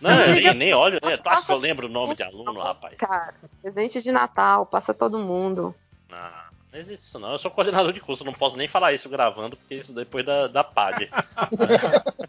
Não, 0.00 0.20
eu 0.22 0.34
nem, 0.34 0.54
nem 0.54 0.74
olho, 0.74 0.98
né? 1.02 1.16
Tu 1.16 1.28
acha 1.28 1.44
que 1.46 1.52
eu 1.52 1.58
lembro 1.58 1.86
o 1.86 1.90
nome 1.90 2.14
de 2.16 2.22
aluno, 2.22 2.58
rapaz? 2.60 2.94
Cara, 2.96 3.34
presente 3.60 4.00
de 4.02 4.10
Natal, 4.10 4.64
passa 4.66 4.94
todo 4.94 5.18
mundo. 5.18 5.74
Não, 6.10 6.18
não 6.72 6.80
existe 6.80 7.04
isso 7.04 7.18
não. 7.18 7.32
Eu 7.32 7.38
sou 7.38 7.50
coordenador 7.50 7.92
de 7.92 8.00
curso, 8.00 8.24
não 8.24 8.32
posso 8.32 8.56
nem 8.56 8.66
falar 8.68 8.92
isso 8.94 9.08
gravando, 9.08 9.56
porque 9.56 9.74
isso 9.74 9.92
depois 9.94 10.24
da, 10.24 10.46
da 10.46 10.64
PAD. 10.64 11.10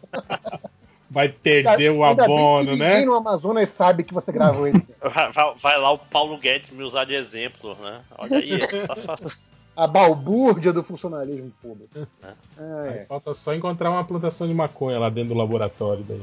Vai 1.10 1.28
perder 1.28 1.90
o 1.92 2.02
Ainda 2.02 2.26
bem 2.26 2.34
que 2.36 2.42
abono, 2.42 2.70
ninguém 2.72 2.78
né? 2.78 3.04
no 3.04 3.14
Amazonas 3.14 3.68
sabe 3.68 4.02
que 4.02 4.12
você 4.12 4.32
gravou 4.32 4.66
ele. 4.66 4.84
Vai, 5.00 5.30
vai- 5.32 5.54
vai 5.56 5.78
lá 5.78 5.92
o 5.92 5.98
Paulo 5.98 6.36
Guedes 6.38 6.70
me 6.70 6.82
usar 6.82 7.04
de 7.04 7.14
exemplo, 7.14 7.76
né? 7.80 8.00
Olha 8.18 8.38
aí, 8.38 8.58
tá 8.86 8.96
fácil. 8.96 9.30
A 9.76 9.86
balbúrdia 9.86 10.72
do 10.72 10.84
funcionalismo 10.84 11.50
público. 11.60 12.06
Aí 12.22 12.98
É, 13.00 13.04
falta 13.08 13.34
só 13.34 13.54
encontrar 13.54 13.90
uma 13.90 14.04
plantação 14.04 14.46
de 14.46 14.54
maconha 14.54 14.98
lá 14.98 15.08
dentro 15.08 15.30
do 15.34 15.38
laboratório 15.38 16.04
daí. 16.08 16.22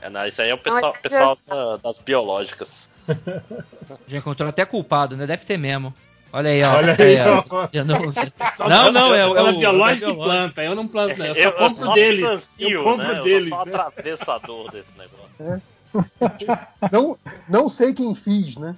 É, 0.00 0.08
não, 0.08 0.24
isso 0.26 0.40
aí 0.40 0.50
é 0.50 0.54
o 0.54 0.58
pessoal, 0.58 0.94
pessoal 1.02 1.38
da- 1.46 1.76
das 1.78 1.98
biológicas. 1.98 2.88
Já 4.06 4.18
encontrou 4.18 4.48
até 4.48 4.64
culpado, 4.64 5.16
né? 5.16 5.26
Deve 5.26 5.44
ter 5.44 5.58
mesmo. 5.58 5.92
Olha 6.32 6.50
aí, 6.50 6.62
ó. 6.62 6.76
Olha 6.76 6.92
Aí, 6.96 7.18
aí, 7.18 7.28
ó. 7.28 7.68
Eu 7.72 7.84
não, 7.84 7.98
não, 8.68 8.92
não, 8.92 9.14
é, 9.14 9.26
o- 9.26 9.36
é 9.36 9.42
o. 9.52 9.58
biológica 9.58 10.06
é 10.06 10.10
e 10.10 10.12
o- 10.12 10.16
planta, 10.16 10.62
eu 10.62 10.74
não 10.76 10.86
planto, 10.86 11.18
não, 11.18 11.26
eu 11.26 11.34
só 11.34 11.40
Eu, 11.40 11.50
eu 11.50 11.56
compro 11.56 11.84
só 11.86 11.92
deles. 11.94 12.56
eu 12.60 12.84
compro 12.84 13.06
né? 13.08 13.22
deles. 13.22 13.50
Eu 13.50 13.56
sou 13.56 13.66
né? 13.66 13.72
só 13.72 13.78
atravessador 13.80 14.70
desse 14.70 14.90
negócio. 14.96 15.62
não, 16.92 17.18
não 17.48 17.68
sei 17.68 17.92
quem 17.92 18.14
fiz, 18.14 18.56
né? 18.56 18.76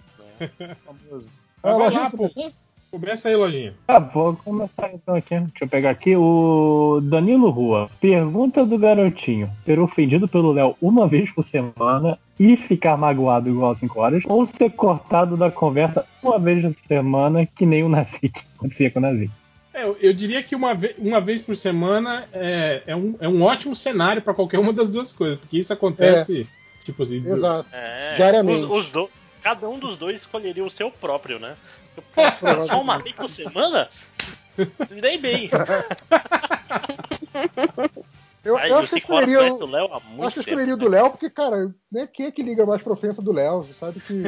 Famoso. 0.85 1.27
Mas 1.63 1.75
Ah, 1.75 1.79
vai 1.79 1.91
lá, 1.91 2.11
pô. 2.11 2.31
Começa 2.93 3.31
aí, 3.31 3.35
lojinha. 3.37 3.73
Tá, 3.87 3.99
vou 3.99 4.37
começar 4.37 4.91
então 4.93 5.15
aqui. 5.15 5.31
Deixa 5.35 5.65
eu 5.65 5.69
pegar 5.69 5.89
aqui 5.89 6.15
o 6.15 7.01
Danilo 7.03 7.49
Rua. 7.49 7.91
Pergunta 7.99 8.67
do 8.67 8.77
garotinho: 8.77 9.51
ser 9.63 9.81
ofendido 9.81 10.29
pelo 10.29 10.53
Léo 10.53 10.77
uma 10.81 11.09
vez 11.09 11.31
por 11.33 11.43
semana 11.43 12.19
e 12.39 12.55
ficar 12.55 12.99
magoado 12.99 13.49
igual 13.49 13.75
5 13.75 13.99
horas, 13.99 14.23
ou 14.27 14.45
ser 14.45 14.71
cortado 14.73 15.39
da 15.39 15.51
conversa 15.51 16.05
uma 16.23 16.39
vez 16.39 16.63
por 16.63 16.85
semana, 16.87 17.47
que 17.47 17.65
nem 17.65 17.83
o 17.83 17.89
Nazik 17.89 18.39
acontecia 18.59 18.91
com 18.91 18.99
o 18.99 19.03
Nazik? 19.03 19.31
É, 19.73 19.85
eu, 19.85 20.13
diria 20.13 20.43
que 20.43 20.55
uma, 20.55 20.75
ve- 20.75 20.95
uma 20.99 21.19
vez 21.19 21.41
por 21.41 21.57
semana 21.57 22.27
é, 22.31 22.83
é, 22.87 22.95
um, 22.95 23.15
é 23.19 23.27
um 23.27 23.43
ótimo 23.43 23.75
cenário 23.75 24.21
para 24.21 24.35
qualquer 24.35 24.59
uma 24.59 24.71
das 24.71 24.91
duas 24.91 25.15
coisas, 25.15 25.39
porque 25.39 25.57
isso 25.57 25.73
acontece, 25.73 26.47
tipo 26.85 27.03
assim, 27.03 27.27
Exato. 27.27 27.67
É, 27.73 28.13
Diariamente. 28.17 28.65
Os, 28.67 28.85
os 28.85 28.91
do- 28.91 29.09
cada 29.43 29.67
um 29.71 29.79
dos 29.79 29.97
dois 29.97 30.19
escolheria 30.19 30.63
o 30.63 30.69
seu 30.71 30.91
próprio, 30.91 31.39
né? 31.39 31.55
Eu, 32.17 32.67
só 32.69 32.81
uma 32.81 32.99
vez 32.99 33.15
por 33.15 33.29
semana? 33.29 33.89
Me 34.91 35.01
dei 35.01 35.19
bem. 35.19 35.51
Eu, 38.45 38.57
Aí, 38.57 38.71
eu 38.71 38.79
acho 38.79 38.89
que 38.89 38.95
eu 38.95 38.99
escolheria. 38.99 39.55
o 39.55 39.67
Léo 39.67 39.89
acho 39.95 40.03
que 40.35 40.39
eu 40.39 40.43
escolheria 40.43 40.75
o 40.75 40.77
né? 40.77 40.85
do 40.85 40.89
Léo, 40.91 41.11
porque, 41.11 41.31
cara, 41.31 41.73
né, 41.91 42.09
quem 42.13 42.27
é 42.27 42.31
que 42.33 42.43
liga 42.43 42.67
mais 42.67 42.83
pra 42.83 42.93
ofensa 42.93 43.23
do 43.23 43.33
Léo? 43.33 43.63
Você 43.63 43.73
sabe 43.73 44.01
que, 44.01 44.25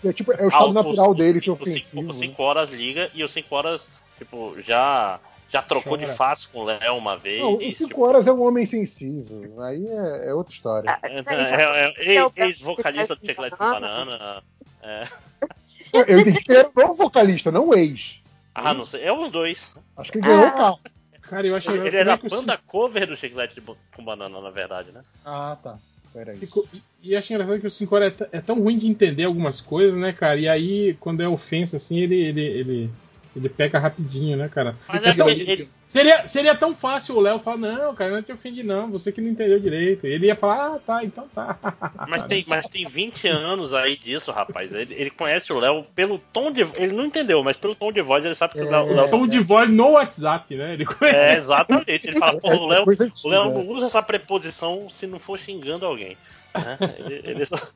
que 0.00 0.08
é, 0.08 0.12
tipo, 0.14 0.32
é 0.32 0.36
o 0.36 0.44
Ah, 0.44 0.48
estado 0.48 0.70
o- 0.70 0.72
natural 0.72 1.10
o- 1.10 1.14
dele 1.14 1.40
ser 1.42 1.50
o 1.50 1.52
ofensivo. 1.52 2.00
O 2.00 2.14
né? 2.14 2.14
5 2.14 2.42
horas 2.42 2.70
liga 2.70 3.10
e 3.12 3.22
o 3.22 3.28
5 3.28 3.54
horas, 3.54 3.82
tipo, 4.16 4.56
já, 4.62 5.20
já 5.52 5.60
trocou 5.60 5.98
Chora. 5.98 6.06
de 6.10 6.16
face 6.16 6.48
com 6.48 6.60
o 6.60 6.64
Léo 6.64 6.96
uma 6.96 7.18
vez. 7.18 7.42
Não, 7.42 7.54
o 7.54 7.58
tipo, 7.58 7.72
5 7.72 8.02
horas 8.02 8.26
é 8.26 8.32
um 8.32 8.42
homem 8.42 8.64
sensível. 8.64 9.60
Aí 9.62 9.86
é, 9.86 10.30
é 10.30 10.34
outra 10.34 10.54
história. 10.54 10.98
é, 11.02 11.16
é- 11.18 12.14
é- 12.16 12.16
É 12.16 12.46
ex-vocalista 12.46 13.14
do 13.14 13.26
Chiclete 13.26 13.56
com 13.58 13.64
Banana. 13.70 14.42
É. 14.82 15.06
Eu, 15.92 16.20
entendi 16.20 16.42
que 16.42 16.52
ele 16.52 16.58
era 16.60 16.68
o 16.74 16.80
novo 16.80 16.94
vocalista, 16.94 17.50
não 17.50 17.68
o 17.68 17.74
ex. 17.74 18.20
Ah, 18.54 18.74
não 18.74 18.84
sei. 18.84 19.02
É 19.02 19.12
os 19.12 19.30
dois. 19.30 19.58
Acho 19.96 20.12
que 20.12 20.18
ele 20.18 20.26
ganhou 20.26 20.44
Ah. 20.44 20.48
o 20.48 20.56
carro. 20.56 20.80
Cara, 21.22 21.46
eu 21.46 21.54
acho 21.54 21.70
Ele, 21.70 21.86
ele 21.86 21.96
era 21.96 22.10
é 22.10 22.14
a 22.14 22.18
que 22.18 22.26
o 22.26 22.30
banda 22.30 22.58
cover 22.66 23.06
do 23.06 23.16
Chiclete 23.16 23.60
com 23.94 24.04
Banana, 24.04 24.40
na 24.40 24.50
verdade, 24.50 24.90
né? 24.90 25.02
Ah, 25.24 25.56
tá. 25.62 25.78
Peraí. 26.12 26.36
Ficou- 26.38 26.66
E, 26.74 26.82
e 27.02 27.16
acho 27.16 27.32
engraçado 27.32 27.60
que 27.60 27.66
o 27.68 27.70
5 27.70 27.94
horas 27.94 28.20
é, 28.20 28.28
é 28.38 28.40
tão 28.40 28.60
ruim 28.60 28.76
de 28.76 28.88
entender 28.88 29.24
algumas 29.24 29.60
coisas, 29.60 29.96
né, 29.96 30.12
cara? 30.12 30.40
E 30.40 30.48
aí, 30.48 30.94
quando 30.98 31.22
é 31.22 31.28
ofensa, 31.28 31.76
assim, 31.76 32.00
ele, 32.00 32.16
ele, 32.16 32.42
ele, 32.42 32.90
ele 33.36 33.48
pega 33.48 33.78
rapidinho, 33.78 34.36
né, 34.36 34.48
cara? 34.48 34.74
Mas 34.88 35.02
é 35.04 35.10
Então, 35.10 35.28
ele- 35.28 35.68
seria, 35.86 36.26
seria 36.26 36.54
tão 36.54 36.74
fácil 36.74 37.16
o 37.16 37.20
Léo 37.20 37.38
falar, 37.38 37.58
não, 37.58 37.94
cara, 37.94 38.10
não 38.10 38.22
te 38.22 38.32
ofendi, 38.32 38.62
não, 38.62 38.90
você 38.90 39.12
que 39.12 39.20
não 39.20 39.28
entendeu 39.30 39.58
direito. 39.60 40.06
Ele 40.06 40.26
ia 40.26 40.34
falar, 40.36 40.74
ah, 40.74 40.78
tá, 40.84 41.04
então 41.04 41.28
tá. 41.34 41.56
Mas 42.08 42.24
tem, 42.26 42.44
mas 42.48 42.66
tem 42.66 42.86
20 42.88 43.28
anos 43.28 43.72
aí 43.72 43.96
disso, 43.96 44.32
rapaz. 44.32 44.72
Ele, 44.72 44.94
ele 44.94 45.10
conhece 45.10 45.52
o 45.52 45.58
Léo 45.60 45.84
pelo 45.94 46.18
tom 46.32 46.50
de 46.50 46.62
Ele 46.76 46.92
não 46.92 47.04
entendeu, 47.06 47.42
mas 47.44 47.56
pelo 47.56 47.74
tom 47.74 47.92
de 47.92 48.02
voz 48.02 48.24
ele 48.24 48.34
sabe 48.34 48.54
que 48.54 48.60
o 48.62 48.70
Léo. 48.70 48.86
o 48.86 48.94
Léo- 48.94 49.10
Tom 49.10 49.26
de 49.28 49.38
voz 49.38 49.68
no 49.70 49.90
WhatsApp, 49.92 50.54
né? 50.56 50.74
Ele 50.74 50.84
conhece. 50.84 51.16
É, 51.16 51.38
exatamente. 51.38 52.08
Ele 52.08 52.18
fala, 52.18 52.40
pô, 52.40 52.48
o 52.48 52.66
Léo, 52.66 52.84
o 53.24 53.28
Léo 53.28 53.42
é. 53.42 53.44
não 53.54 53.68
usa 53.68 53.86
essa 53.86 54.02
preposição 54.02 54.88
se 54.90 55.06
não 55.06 55.18
for 55.20 55.38
xingando 55.38 55.86
alguém. 55.86 56.16
né? 56.54 56.78
Ele, 56.98 57.20
ele 57.24 57.46
só- 57.46 57.56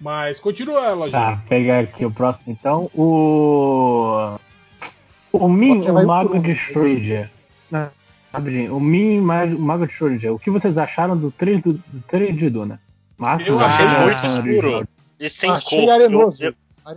Mas 0.00 0.40
continua, 0.40 0.92
Lojinha. 0.94 1.20
Tá, 1.20 1.42
pegar 1.48 1.80
aqui 1.80 2.04
o 2.04 2.10
próximo 2.10 2.52
então. 2.52 2.90
O. 2.94 4.36
O 5.32 5.48
Min, 5.48 5.82
o 5.88 6.06
Mago 6.06 6.38
de. 6.38 6.54
Schrödinger. 6.54 7.30
Rapidinho. 8.32 8.76
O 8.76 8.80
Min, 8.80 9.18
o 9.18 9.22
Mago 9.58 9.86
de 9.86 9.92
Schrödinger. 9.92 10.32
O 10.32 10.38
que 10.38 10.50
vocês 10.50 10.78
acharam 10.78 11.16
do 11.16 11.30
trailer, 11.30 11.62
do, 11.62 11.72
do 11.74 12.00
trailer 12.08 12.34
de 12.34 12.48
Duna? 12.48 12.80
Massa, 13.18 13.48
Eu 13.48 13.58
né? 13.58 13.64
achei 13.66 13.86
Ah, 13.86 14.00
muito 14.00 14.26
original. 14.26 14.54
escuro. 14.56 14.88
E 15.18 15.28
sem 15.28 15.50
Achei 15.50 15.86
cor. 15.86 16.00
Eu, 16.00 16.32
eu, 16.40 16.54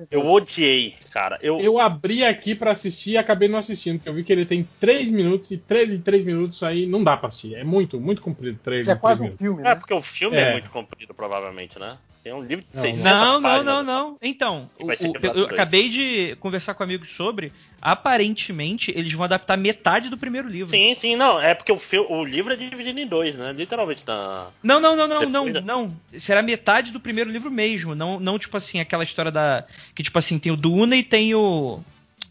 eu 0.10 0.26
odiei, 0.26 0.96
cara. 1.12 1.38
Eu, 1.42 1.60
Eu 1.60 1.78
abri 1.80 2.24
aqui 2.24 2.56
pra 2.56 2.72
assistir 2.72 3.12
e 3.12 3.18
acabei 3.18 3.50
não 3.50 3.60
assistindo, 3.60 3.98
porque 3.98 4.08
eu 4.10 4.14
vi 4.14 4.24
que 4.24 4.32
ele 4.32 4.46
tem 4.46 4.66
3 4.80 5.12
minutos 5.12 5.52
e 5.52 5.58
3 5.58 5.90
de 5.90 5.98
3 6.00 6.24
minutos 6.24 6.64
aí 6.64 6.86
não 6.86 7.04
dá 7.04 7.18
pra 7.18 7.28
assistir. 7.28 7.56
É 7.56 7.64
muito, 7.66 8.00
muito 8.00 8.22
comprido 8.22 8.58
3 8.64 8.82
Isso 8.84 8.92
é 8.92 8.96
3 8.96 9.02
quase 9.02 9.24
um 9.24 9.32
filme, 9.38 9.60
É, 9.60 9.64
né? 9.66 9.76
porque 9.76 9.94
o 9.94 10.02
filme 10.02 10.38
é, 10.38 10.42
É. 10.50 10.52
muito 10.54 10.70
comprido, 10.70 11.14
provavelmente, 11.14 11.78
né? 11.78 11.98
Tem 12.24 12.34
um 12.34 12.42
livro 12.42 12.64
de 12.64 12.76
Não, 12.76 12.82
600 12.84 13.04
Não, 13.04 13.42
não, 13.42 13.64
não, 13.64 13.84
não. 13.84 14.18
Então, 14.22 14.70
Que 14.78 14.86
vai 14.86 14.96
o- 14.96 15.38
eu 15.38 15.46
acabei 15.48 15.90
de 15.90 16.38
conversar 16.40 16.74
com 16.74 16.82
amigos 16.82 17.14
sobre. 17.14 17.52
Aparentemente, 17.82 18.94
eles 18.96 19.12
vão 19.12 19.26
adaptar 19.26 19.58
metade 19.58 20.10
do 20.10 20.18
primeiro 20.18 20.48
livro. 20.48 20.70
Sim, 20.70 20.96
sim, 20.96 21.16
não. 21.18 21.42
É 21.42 21.54
porque 21.54 21.72
o, 21.74 21.78
o 22.10 22.24
livro 22.24 22.54
é 22.54 22.56
dividido 22.56 22.98
em 22.98 23.06
dois, 23.06 23.36
né? 23.36 23.52
Literalmente. 23.52 24.04
Na... 24.08 24.48
Não, 24.64 24.80
não, 24.80 24.96
não, 24.96 25.06
não, 25.08 25.22
não, 25.30 25.46
não. 25.62 25.96
Será 26.18 26.42
metade 26.42 26.94
do 26.94 27.00
primeiro 27.00 27.30
livro 27.30 27.52
mesmo. 27.52 27.94
Não, 27.94 28.20
não 28.22 28.40
tipo 28.40 28.56
assim, 28.56 28.80
aquela 28.80 29.04
história 29.04 29.30
da. 29.32 29.66
Que, 29.94 30.02
tipo 30.02 30.18
assim, 30.18 30.40
tem 30.40 30.52
o 30.52 30.56
Duna 30.56 30.96
e 30.96 31.04
tem 31.04 31.36
o. 31.36 31.82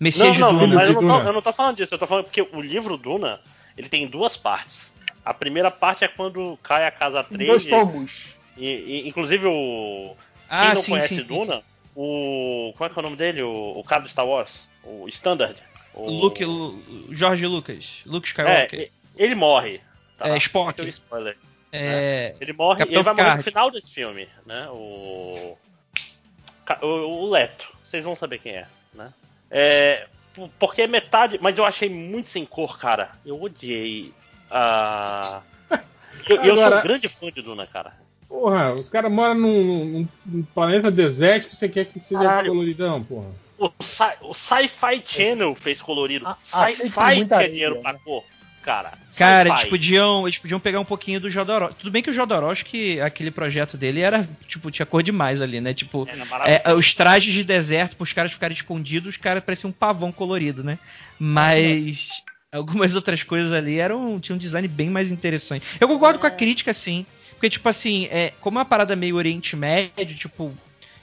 Messias 0.00 0.38
Não, 0.38 0.52
não, 0.52 0.60
Duna. 0.60 0.74
mas 0.74 0.88
eu 0.88 0.94
não, 1.02 1.20
tô, 1.22 1.28
eu 1.28 1.32
não 1.34 1.42
tô 1.42 1.52
falando 1.52 1.76
disso. 1.76 1.94
Eu 1.94 1.98
tô 1.98 2.06
falando 2.06 2.24
porque 2.24 2.40
o 2.40 2.60
livro 2.62 2.96
Duna, 2.96 3.38
ele 3.76 3.88
tem 3.88 4.06
duas 4.06 4.36
partes. 4.36 4.90
A 5.24 5.32
primeira 5.34 5.70
parte 5.70 6.02
é 6.02 6.08
quando 6.08 6.58
cai 6.62 6.86
a 6.86 6.90
casa 6.90 7.24
Em 7.30 7.36
dois 7.46 7.64
13. 7.64 7.70
tomos. 7.70 8.34
E, 8.56 8.66
e, 8.66 9.08
inclusive 9.08 9.46
o. 9.46 10.16
Ah, 10.48 10.66
Quem 10.66 10.74
não 10.74 10.82
sim, 10.82 10.90
conhece 10.92 11.14
sim, 11.16 11.22
sim, 11.22 11.28
Duna, 11.38 11.62
o. 11.96 12.72
Como 12.76 12.90
é 12.90 12.92
que 12.92 12.98
é 12.98 13.00
o 13.00 13.04
nome 13.04 13.16
dele? 13.16 13.42
O, 13.42 13.78
o 13.78 13.84
cara 13.84 14.02
do 14.02 14.08
Star 14.08 14.26
Wars? 14.26 14.50
O 14.84 15.08
Standard. 15.08 15.56
O 15.94 16.10
Luke, 16.10 16.44
Lu- 16.44 16.82
Jorge 17.10 17.46
Lucas. 17.46 18.00
Luke 18.06 18.26
É, 18.26 18.30
Skywalker. 18.30 18.80
e- 18.80 18.90
ele 19.16 19.34
morre. 19.34 19.80
Tá? 20.18 20.28
É, 20.28 20.36
Spock. 20.36 20.80
Spoiler. 20.88 21.36
É. 21.70 22.34
Ele 22.40 22.52
morre 22.52 22.80
Capitão 22.80 23.00
ele 23.00 23.04
vai 23.04 23.14
morrer 23.14 23.36
no 23.36 23.42
final 23.42 23.70
desse 23.70 23.90
filme, 23.92 24.28
né? 24.46 24.68
O. 24.70 25.56
O, 26.80 26.86
o 26.86 27.30
Leto. 27.30 27.66
Vocês 27.84 28.04
vão 28.04 28.16
saber 28.16 28.38
quem 28.38 28.52
é, 28.52 28.66
né? 28.94 29.12
É. 29.50 30.06
Porque 30.58 30.86
metade. 30.86 31.38
Mas 31.42 31.56
eu 31.58 31.64
achei 31.64 31.88
muito 31.90 32.28
sem 32.30 32.44
cor, 32.46 32.78
cara. 32.78 33.10
Eu 33.24 33.40
odiei 33.42 34.12
a. 34.50 35.42
Eu, 36.28 36.36
eu 36.36 36.54
sou 36.54 36.64
Agora- 36.64 36.78
um 36.78 36.82
grande 36.82 37.08
fã 37.08 37.32
de 37.32 37.42
Duna, 37.42 37.66
cara. 37.66 37.94
Porra, 38.32 38.72
os 38.72 38.88
caras 38.88 39.12
moram 39.12 39.34
num, 39.34 40.08
num- 40.26 40.42
planeta 40.54 40.90
desértico, 40.90 41.54
você 41.54 41.68
quer 41.68 41.84
que 41.84 42.00
seja 42.00 42.22
Caralho. 42.22 42.48
coloridão, 42.50 43.02
porra. 43.04 43.28
O, 43.58 43.70
Sci- 43.82 44.16
o 44.22 44.32
Sci-Fi 44.32 45.02
Channel 45.06 45.54
fez 45.54 45.82
colorido. 45.82 46.26
A- 46.26 46.36
achei 46.50 46.74
que 46.76 46.80
tem 46.80 46.90
Sci-Fi 46.90 47.34
areia, 47.34 47.48
dinheiro 47.50 47.76
pra 47.82 47.92
né? 47.92 47.98
cor, 48.02 48.24
cara. 48.62 48.92
Cara, 49.14 49.50
eles 49.50 49.64
podiam, 49.64 50.26
eles 50.26 50.38
podiam 50.38 50.58
pegar 50.58 50.80
um 50.80 50.84
pouquinho 50.84 51.20
do 51.20 51.30
Jodorowsky. 51.30 51.78
Tudo 51.78 51.90
bem 51.90 52.02
que 52.02 52.08
o 52.08 52.12
Jodorowsky, 52.14 52.98
aquele 53.02 53.30
projeto 53.30 53.76
dele 53.76 54.00
era, 54.00 54.26
tipo, 54.48 54.70
tinha 54.70 54.86
cor 54.86 55.02
demais 55.02 55.42
ali, 55.42 55.60
né? 55.60 55.74
Tipo, 55.74 56.06
maravilhoso. 56.28 56.62
é, 56.64 56.72
os 56.74 56.94
trajes 56.94 57.34
de 57.34 57.44
deserto 57.44 57.96
pros 57.96 58.14
caras 58.14 58.32
ficarem 58.32 58.56
escondidos, 58.56 59.10
os 59.10 59.16
caras 59.18 59.44
pareciam 59.44 59.68
um 59.68 59.72
pavão 59.74 60.10
colorido, 60.10 60.64
né? 60.64 60.78
Mas 61.20 62.22
algumas 62.50 62.96
outras 62.96 63.22
coisas 63.22 63.52
ali 63.52 63.78
eram 63.78 64.18
tinham 64.18 64.36
um 64.36 64.38
design 64.40 64.66
bem 64.66 64.88
mais 64.90 65.10
interessante. 65.10 65.66
Eu 65.78 65.86
concordo 65.86 66.18
com 66.18 66.26
a 66.26 66.30
crítica, 66.30 66.72
sim. 66.72 67.04
Porque, 67.42 67.50
tipo 67.50 67.68
assim, 67.68 68.06
é, 68.08 68.32
como 68.40 68.56
é 68.56 68.60
uma 68.60 68.64
parada 68.64 68.94
meio 68.94 69.16
Oriente 69.16 69.56
Médio, 69.56 70.14
tipo, 70.14 70.52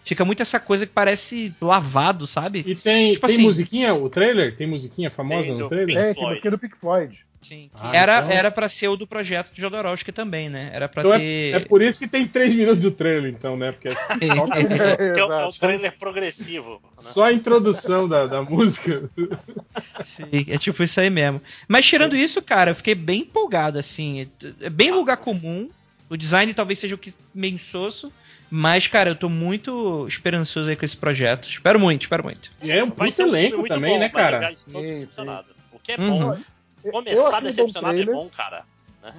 fica 0.05 0.23
muito 0.23 0.41
essa 0.41 0.57
coisa 0.57 0.85
que 0.85 0.93
parece 0.93 1.53
lavado, 1.61 2.25
sabe? 2.25 2.63
E 2.65 2.75
tem, 2.75 3.11
Tipo 3.11 3.27
tem 3.27 3.35
assim- 3.35 3.43
musiquinha, 3.43 3.93
o 3.93 4.09
trailer? 4.09 4.55
Tem 4.55 4.65
musiquinha 4.65 5.11
famosa 5.11 5.49
Tem 5.49 5.57
no 5.57 5.67
trailer? 5.67 5.97
É, 5.97 6.13
tem 6.13 6.23
música 6.25 6.49
do 6.49 6.57
Pink 6.57 6.77
Floyd. 6.79 7.25
Sim. 7.41 7.69
Ah, 7.73 7.91
era, 7.93 8.19
então- 8.19 8.31
era 8.31 8.51
pra 8.51 8.69
ser 8.69 8.87
o 8.87 8.95
do 8.95 9.05
projeto 9.05 9.51
de 9.53 9.59
Jodorowsky 9.61 10.13
também, 10.13 10.47
né? 10.49 10.69
Era 10.73 10.87
pra 10.87 11.01
Então 11.01 11.13
é, 11.13 11.19
ter. 11.19 11.55
é 11.55 11.59
por 11.59 11.81
isso 11.81 11.99
que 11.99 12.07
tem 12.07 12.25
3 12.25 12.55
minutos 12.55 12.83
do 12.83 12.91
trailer, 12.91 13.29
então, 13.29 13.57
né? 13.57 13.73
Porque 13.73 13.89
é, 13.91 13.91
o- 14.33 14.53
é 14.53 15.23
o 15.25 15.37
Exato. 15.41 15.59
trailer 15.59 15.93
progressivo. 15.99 16.75
Né? 16.81 16.89
só 16.95 17.25
a 17.25 17.33
introdução 17.33 18.07
da, 18.07 18.27
da 18.27 18.41
música. 18.43 19.09
Sim, 20.05 20.45
é 20.47 20.57
tipo 20.57 20.81
isso 20.83 21.01
aí 21.01 21.09
mesmo. 21.09 21.41
Mas 21.67 21.85
tirando 21.85 22.15
isso, 22.15 22.41
cara, 22.41 22.71
eu 22.71 22.75
fiquei 22.75 22.95
bem 22.95 23.21
empolgado, 23.23 23.77
assim. 23.77 24.29
É 24.61 24.69
bem 24.69 24.91
lugar 24.91 25.17
comum. 25.17 25.67
O 26.09 26.17
design 26.17 26.53
talvez 26.53 26.79
seja 26.79 26.95
o 26.95 26.97
que 26.97 27.13
meio 27.33 27.55
insosso. 27.55 28.11
Mas, 28.51 28.87
cara, 28.87 29.11
eu 29.11 29.15
tô 29.15 29.29
muito 29.29 30.07
esperançoso 30.07 30.69
aí 30.69 30.75
com 30.75 30.83
esse 30.83 30.97
projeto. 30.97 31.47
Espero 31.47 31.79
muito, 31.79 32.01
espero 32.01 32.23
muito. 32.23 32.51
E 32.63 32.71
é 32.71 32.83
um 32.83 32.89
puto 32.89 33.21
um 33.21 33.27
elenco 33.27 33.67
também, 33.67 33.93
bom, 33.93 33.99
né, 33.99 34.09
mas 34.11 34.23
eu 34.25 34.31
cara? 34.31 34.49
Sim, 34.55 34.55
sim. 34.73 34.81
decepcionado. 34.81 35.47
O 35.71 35.77
que 35.79 35.91
é 35.91 35.97
Uhum. 35.99 36.19
bom. 36.19 36.37
Começar 36.91 37.27
achei 37.27 37.37
um 37.37 37.41
bom 37.41 37.41
decepcionado 37.43 37.93
é 37.93 38.03
trailer. 38.03 38.15
bom, 38.15 38.29
cara. 38.35 38.63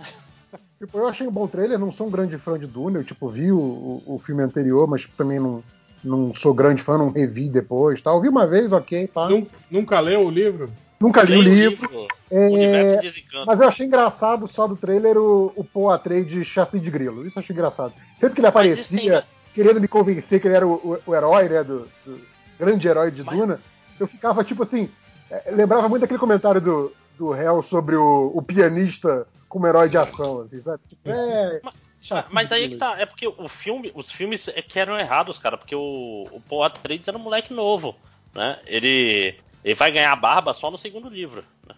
Tipo, 0.80 0.98
eu 0.98 1.06
achei 1.06 1.26
um 1.26 1.30
bom 1.30 1.46
trailer, 1.46 1.78
não 1.78 1.92
sou 1.92 2.06
um 2.06 2.10
grande 2.10 2.38
fã 2.38 2.58
de 2.58 2.66
Duna, 2.66 3.00
eu 3.00 3.04
tipo, 3.04 3.28
vi 3.28 3.52
o, 3.52 3.58
o, 3.58 4.02
o 4.14 4.18
filme 4.18 4.42
anterior, 4.42 4.88
mas 4.88 5.04
também 5.16 5.38
não, 5.38 5.62
não 6.02 6.34
sou 6.34 6.54
grande 6.54 6.82
fã, 6.82 6.96
não 6.96 7.10
revi 7.12 7.50
depois, 7.50 8.00
tal. 8.00 8.18
Vi 8.20 8.28
uma 8.30 8.46
vez, 8.46 8.72
ok, 8.72 9.06
pá. 9.06 9.28
Nun- 9.28 9.46
Nunca 9.70 10.00
leu 10.00 10.24
o 10.26 10.30
livro? 10.30 10.72
Nunca 11.00 11.22
li 11.22 11.36
o 11.36 11.42
livro, 11.42 12.08
é, 12.30 13.00
mas 13.46 13.58
eu 13.58 13.66
achei 13.68 13.86
engraçado 13.86 14.46
só 14.46 14.66
do 14.66 14.76
trailer 14.76 15.16
o, 15.16 15.50
o 15.56 15.64
Paul 15.64 15.90
Atreides 15.90 16.30
de 16.32 16.44
chassi 16.44 16.78
de 16.78 16.90
grilo. 16.90 17.26
Isso 17.26 17.38
eu 17.38 17.42
achei 17.42 17.54
engraçado. 17.54 17.94
Sempre 18.18 18.34
que 18.34 18.40
ele 18.40 18.46
aparecia, 18.46 19.24
querendo 19.54 19.80
me 19.80 19.88
convencer 19.88 20.40
que 20.40 20.46
ele 20.46 20.56
era 20.56 20.66
o, 20.66 20.72
o- 20.74 20.98
o 21.06 21.14
herói, 21.14 21.48
né, 21.48 21.64
do, 21.64 21.88
do 22.04 22.20
grande 22.58 22.86
herói 22.86 23.10
de 23.10 23.24
Mas- 23.24 23.34
Duna, 23.38 23.60
eu 23.98 24.06
ficava 24.06 24.44
tipo 24.44 24.62
assim, 24.62 24.90
é, 25.30 25.50
lembrava 25.52 25.88
muito 25.88 26.02
daquele 26.02 26.18
comentário 26.18 26.60
do, 26.60 26.92
do 27.18 27.34
Hell 27.34 27.62
sobre 27.62 27.96
o, 27.96 28.30
o 28.34 28.42
pianista 28.42 29.26
como 29.48 29.66
herói 29.66 29.88
de 29.88 29.96
ação, 29.96 30.42
assim, 30.42 30.60
sabe? 30.60 30.80
Tipo, 30.86 31.00
é, 31.10 31.60
chassi 31.98 32.32
Mas 32.34 32.52
aí 32.52 32.68
que 32.68 32.76
tá, 32.76 32.96
é 32.98 33.06
porque 33.06 33.26
o 33.26 33.48
filme, 33.48 33.90
os 33.94 34.12
filmes 34.12 34.48
é 34.48 34.60
que 34.60 34.78
eram 34.78 34.98
errados, 34.98 35.38
cara, 35.38 35.56
porque 35.56 35.74
o, 35.74 36.28
o 36.30 36.42
Paul 36.46 36.62
Atreides 36.64 37.08
era 37.08 37.16
um 37.16 37.22
moleque 37.22 37.54
novo, 37.54 37.96
né? 38.34 38.58
Ele, 38.66 39.34
ele 39.64 39.74
vai 39.74 39.92
ganhar 39.92 40.14
barba 40.16 40.52
só 40.54 40.70
no 40.70 40.78
segundo 40.78 41.08
livro. 41.08 41.44
né? 41.66 41.74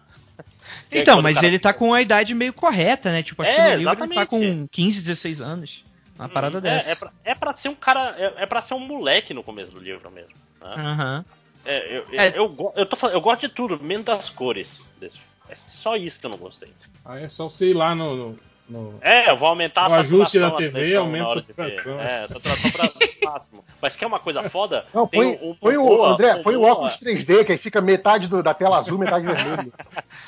Então, 0.91 1.21
mas 1.21 1.35
cara- 1.35 1.47
ele 1.47 1.59
tá 1.59 1.73
com 1.73 1.93
a 1.93 2.01
idade 2.01 2.33
meio 2.33 2.53
correta, 2.53 3.11
né? 3.11 3.23
Tipo, 3.23 3.41
acho 3.41 3.51
É, 3.51 3.55
que 3.55 3.61
no 3.61 3.67
livro 3.67 3.81
ele 3.81 3.81
exatamente. 3.91 4.15
tá 4.15 4.25
com 4.25 4.67
15, 4.67 5.01
16 5.01 5.41
anos. 5.41 5.83
Uma 6.17 6.29
parada 6.29 6.59
Hum, 6.59 6.61
dessa. 6.61 6.89
É, 6.89 6.91
é, 6.91 6.95
pra, 6.95 7.11
é 7.25 7.35
pra 7.35 7.53
ser 7.53 7.69
um 7.69 7.75
cara, 7.75 8.15
é, 8.17 8.43
é 8.43 8.45
pra 8.45 8.61
ser 8.61 8.75
um 8.75 8.79
moleque 8.79 9.33
no 9.33 9.43
começo 9.43 9.71
do 9.71 9.79
livro 9.79 10.09
mesmo. 10.11 10.29
né? 10.61 10.73
Aham. 10.77 11.25
É, 11.65 11.97
eu, 11.97 12.05
É. 12.13 12.37
Eu, 12.37 12.49
go- 12.49 12.73
eu, 12.75 12.85
tô 12.85 13.07
eu 13.07 13.21
gosto 13.21 13.47
de 13.47 13.49
tudo, 13.53 13.81
menos 13.83 14.05
das 14.05 14.29
cores 14.29 14.81
desse 14.99 15.17
filme. 15.17 15.33
É 15.49 15.55
só 15.67 15.95
isso 15.95 16.19
que 16.19 16.25
eu 16.25 16.29
não 16.29 16.37
gostei. 16.37 16.71
Aí 17.05 17.23
é 17.23 17.29
só 17.29 17.49
você 17.49 17.71
ir 17.71 17.73
lá 17.73 17.93
no, 17.95 18.15
no, 18.15 18.39
no- 18.69 18.97
É, 19.01 19.29
eu 19.29 19.35
vou 19.35 19.47
aumentar 19.49 19.89
O 19.89 19.93
a 19.93 19.97
ajuste 19.99 20.39
da 20.39 20.51
TV 20.51 20.71
televisão 20.71 21.03
aumenta 21.03 21.29
a 21.31 21.35
saturação. 21.35 21.99
É, 22.01 22.27
saturação 22.27 22.71
para 22.71 22.83
máximo. 23.33 23.65
Mas 23.81 23.95
quer 23.95 24.05
uma 24.05 24.19
coisa 24.19 24.43
foda? 24.49 24.85
Não, 24.93 25.07
Tem 25.07 25.19
põe, 25.37 25.49
um- 25.49 25.55
põe 25.55 25.77
o, 25.77 25.83
Momoa- 25.83 26.09
André, 26.13 26.35
põe 26.43 26.55
o 26.55 26.63
óculos 26.63 26.97
3D, 26.97 27.43
que 27.45 27.51
aí 27.51 27.57
fica 27.57 27.81
metade 27.81 28.27
do- 28.27 28.41
da 28.43 28.53
tela 28.53 28.77
azul, 28.77 28.97
metade 28.97 29.25
vermelha. 29.25 29.71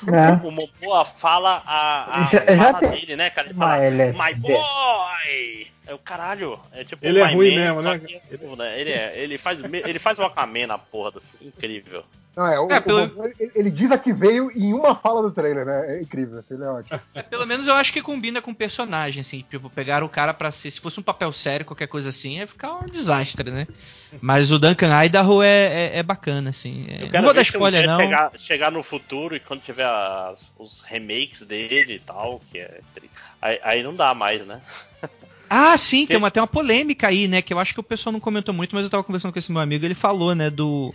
O 0.44 0.52
Momoa 0.52 1.06
fala 1.06 1.64
a, 1.66 2.22
a 2.22 2.24
Já- 2.26 2.46
já 2.56 2.64
fala 2.74 2.80
tem- 2.80 2.90
dele, 2.92 3.16
né, 3.16 3.30
cara? 3.30 3.48
Ele 3.48 3.54
fala, 3.54 3.78
LSD. 3.84 4.24
my 4.24 4.34
boy! 4.36 5.68
É 5.88 5.94
o 5.94 6.00
caralho. 6.00 6.60
É 6.74 6.84
tipo 6.84 7.06
Ele 7.06 7.20
é 7.20 7.26
ruim 7.26 7.56
Man, 7.56 7.62
mesmo, 7.62 7.82
né? 7.84 8.00
que 8.00 8.16
é 8.34 8.38
novo, 8.42 8.56
né? 8.56 8.80
Ele, 8.80 8.92
é, 8.92 9.14
ele, 9.18 9.38
faz, 9.38 9.60
ele 9.64 10.00
faz 10.00 10.18
o 10.18 10.24
Aquaman 10.24 10.66
na 10.68 10.78
porra 10.80 11.12
do 11.12 11.22
filme. 11.22 11.54
Incrível. 11.56 12.04
Não, 12.36 12.46
é, 12.46 12.60
o, 12.60 12.70
É, 12.70 12.80
o 12.80 12.82
pelo- 12.82 13.08
Momoa, 13.08 13.32
ele, 13.40 13.52
ele 13.56 13.72
diz 13.72 13.92
a 13.92 13.98
que 13.98 14.12
veio 14.12 14.52
em 14.52 14.74
uma 14.74 14.94
fala 14.94 15.22
do 15.22 15.32
trailer, 15.32 15.66
né? 15.66 15.96
É 15.98 16.02
incrível, 16.02 16.38
assim, 16.40 16.56
ele 16.56 16.66
é 16.66 16.68
ótimo. 16.68 17.00
Pelo 17.30 17.46
menos 17.46 17.66
eu 17.66 17.74
acho 17.74 17.94
que 17.94 18.02
combina 18.02 18.42
com 18.42 18.52
o 18.52 18.56
personagem, 18.56 19.22
assim. 19.22 19.46
Tipo, 19.50 19.70
pegaram 19.70 20.06
o 20.06 20.10
cara 20.10 20.34
pra 20.34 20.52
ser. 20.52 20.70
Se 20.70 20.82
fosse 20.82 21.00
um 21.00 21.04
papel 21.04 21.32
sério, 21.32 21.66
qualquer 21.66 21.88
coisa 21.88 22.10
assim, 22.10 22.38
ia 22.38 22.46
ficar 22.48 22.74
um 22.74 22.88
desastre, 22.90 23.50
né? 23.52 23.66
Mas 24.20 24.52
o 24.52 24.60
Duncan 24.60 25.06
Idaho 25.06 25.42
é, 25.42 25.48
é, 25.94 26.00
é 26.00 26.04
bacana, 26.04 26.50
assim. 26.50 26.86
É, 26.90 26.96
Eu 26.96 27.00
não 27.06 27.10
quero 27.12 27.24
vou 27.24 27.34
dar 27.34 27.40
um 27.40 27.44
spoiler, 27.44 27.88
não. 27.88 27.98
Chegar, 28.00 28.32
chegar 28.38 28.72
no 28.72 28.84
futuro 28.84 29.34
e 29.36 29.40
quando 29.40 29.62
tiver 29.62 29.86
as- 29.86 30.44
os 30.60 30.82
remakes 30.86 31.42
dele 31.42 31.96
e 31.96 32.00
tal, 32.00 32.42
que 32.52 32.60
é. 32.60 32.80
Aí, 33.42 33.60
aí 33.64 33.84
não 33.84 33.96
dá 33.96 34.14
mais, 34.14 34.46
né? 34.46 34.60
Ah, 35.50 35.78
sim, 35.78 36.06
tem 36.08 36.18
uma, 36.18 36.32
tem 36.32 36.42
uma 36.42 36.48
polêmica 36.48 37.08
aí, 37.08 37.28
né? 37.28 37.42
Que 37.42 37.54
eu 37.54 37.60
acho 37.60 37.74
que 37.74 37.80
o 37.80 37.84
pessoal 37.84 38.12
não 38.12 38.20
comentou 38.20 38.54
muito, 38.54 38.76
mas 38.76 38.84
eu 38.84 38.90
tava 38.90 39.04
conversando 39.04 39.32
com 39.32 39.40
esse 39.40 39.52
meu 39.52 39.62
amigo, 39.62 39.86
ele 39.86 39.96
falou, 39.96 40.34
né, 40.36 40.50
do. 40.50 40.94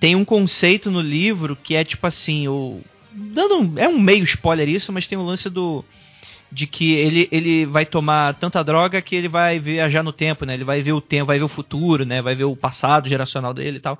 Tem 0.00 0.14
um 0.14 0.24
conceito 0.24 0.90
no 0.90 1.00
livro 1.00 1.56
que 1.56 1.74
é 1.74 1.84
tipo 1.84 2.06
assim, 2.06 2.48
o. 2.48 2.80
Dando 3.12 3.58
um, 3.60 3.78
é 3.78 3.88
um 3.88 3.98
meio 3.98 4.24
spoiler 4.24 4.68
isso, 4.68 4.92
mas 4.92 5.06
tem 5.06 5.16
o 5.16 5.24
lance 5.24 5.48
do. 5.48 5.84
De 6.52 6.66
que 6.66 6.92
ele, 6.94 7.28
ele 7.32 7.66
vai 7.66 7.84
tomar 7.84 8.34
tanta 8.34 8.62
droga 8.62 9.02
que 9.02 9.16
ele 9.16 9.26
vai 9.28 9.58
viajar 9.58 10.02
no 10.02 10.12
tempo, 10.12 10.44
né? 10.44 10.54
Ele 10.54 10.62
vai 10.64 10.80
ver 10.80 10.92
o 10.92 11.00
tempo, 11.00 11.26
vai 11.26 11.38
ver 11.38 11.44
o 11.44 11.48
futuro, 11.48 12.04
né? 12.04 12.22
Vai 12.22 12.34
ver 12.36 12.44
o 12.44 12.54
passado 12.54 13.08
geracional 13.08 13.52
dele 13.52 13.78
e 13.78 13.80
tal. 13.80 13.98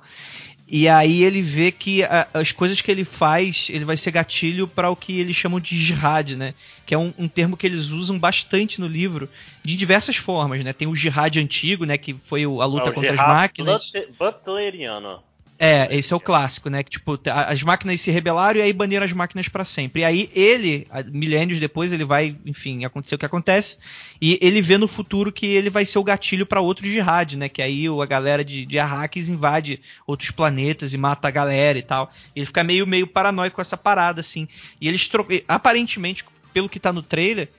E 0.69 0.87
aí 0.87 1.23
ele 1.23 1.41
vê 1.41 1.71
que 1.71 2.03
a- 2.03 2.27
as 2.33 2.51
coisas 2.51 2.79
que 2.81 2.89
ele 2.91 3.03
faz, 3.03 3.67
ele 3.69 3.85
vai 3.85 3.95
ser 3.97 4.11
gatilho 4.11 4.67
para 4.67 4.89
o 4.89 4.95
que 4.95 5.19
eles 5.19 5.35
chamam 5.35 5.59
de 5.59 5.77
jihad, 5.77 6.35
né? 6.35 6.53
Que 6.85 6.93
é 6.93 6.97
um, 6.97 7.13
um 7.17 7.27
termo 7.27 7.55
que 7.57 7.65
eles 7.67 7.89
usam 7.89 8.17
bastante 8.17 8.79
no 8.79 8.87
livro, 8.87 9.29
de 9.63 9.75
diversas 9.75 10.15
formas, 10.15 10.63
né? 10.63 10.71
Tem 10.73 10.87
o 10.87 10.95
jihad 10.95 11.37
antigo, 11.39 11.85
né? 11.85 11.97
Que 11.97 12.13
foi 12.23 12.45
o- 12.45 12.61
a 12.61 12.65
luta 12.65 12.89
É 12.89 12.91
contra 12.91 13.11
as 13.11 13.17
máquinas. 13.17 13.91
Butler- 13.91 14.09
Butleriano. 14.17 15.23
É, 15.59 15.87
esse 15.95 16.13
é 16.13 16.15
o 16.15 16.19
clássico, 16.19 16.69
né? 16.69 16.83
Que 16.83 16.91
tipo, 16.91 17.19
as 17.25 17.63
máquinas 17.63 17.99
se 17.99 18.11
rebelaram 18.11 18.59
e 18.59 18.61
aí 18.61 18.71
baniram 18.71 19.05
as 19.05 19.11
máquinas 19.11 19.47
pra 19.47 19.65
sempre. 19.65 20.01
E 20.01 20.05
aí 20.05 20.29
ele, 20.35 20.87
milênios 21.07 21.59
depois, 21.59 21.91
ele 21.91 22.05
vai, 22.05 22.35
enfim, 22.45 22.85
acontecer 22.85 23.15
o 23.15 23.17
que 23.17 23.25
acontece. 23.25 23.77
E 24.21 24.37
ele 24.39 24.61
vê 24.61 24.77
no 24.77 24.87
futuro 24.87 25.31
que 25.31 25.47
ele 25.47 25.69
vai 25.69 25.83
ser 25.83 25.97
o 25.97 26.03
gatilho 26.03 26.45
pra 26.45 26.61
outro 26.61 26.85
jihad, 26.85 27.35
né? 27.35 27.49
Que 27.49 27.63
aí 27.63 27.85
a 27.87 28.05
galera 28.05 28.45
de, 28.45 28.67
de 28.67 28.77
Arrakis 28.77 29.29
invade 29.29 29.81
outros 30.05 30.29
planetas 30.29 30.93
e 30.93 30.97
mata 30.97 31.27
a 31.27 31.31
galera 31.31 31.79
e 31.79 31.83
tal. 31.83 32.11
Ele 32.35 32.45
fica 32.45 32.63
meio, 32.63 32.85
meio 32.85 33.07
paranoico 33.07 33.55
com 33.55 33.61
essa 33.61 33.77
parada, 33.77 34.21
assim. 34.21 34.47
E 34.79 34.87
eles. 34.87 35.09
Aparentemente, 35.47 36.23
pelo 36.53 36.69
que 36.69 36.79
tá 36.79 36.93
no 36.93 37.01
trailer, 37.01 37.49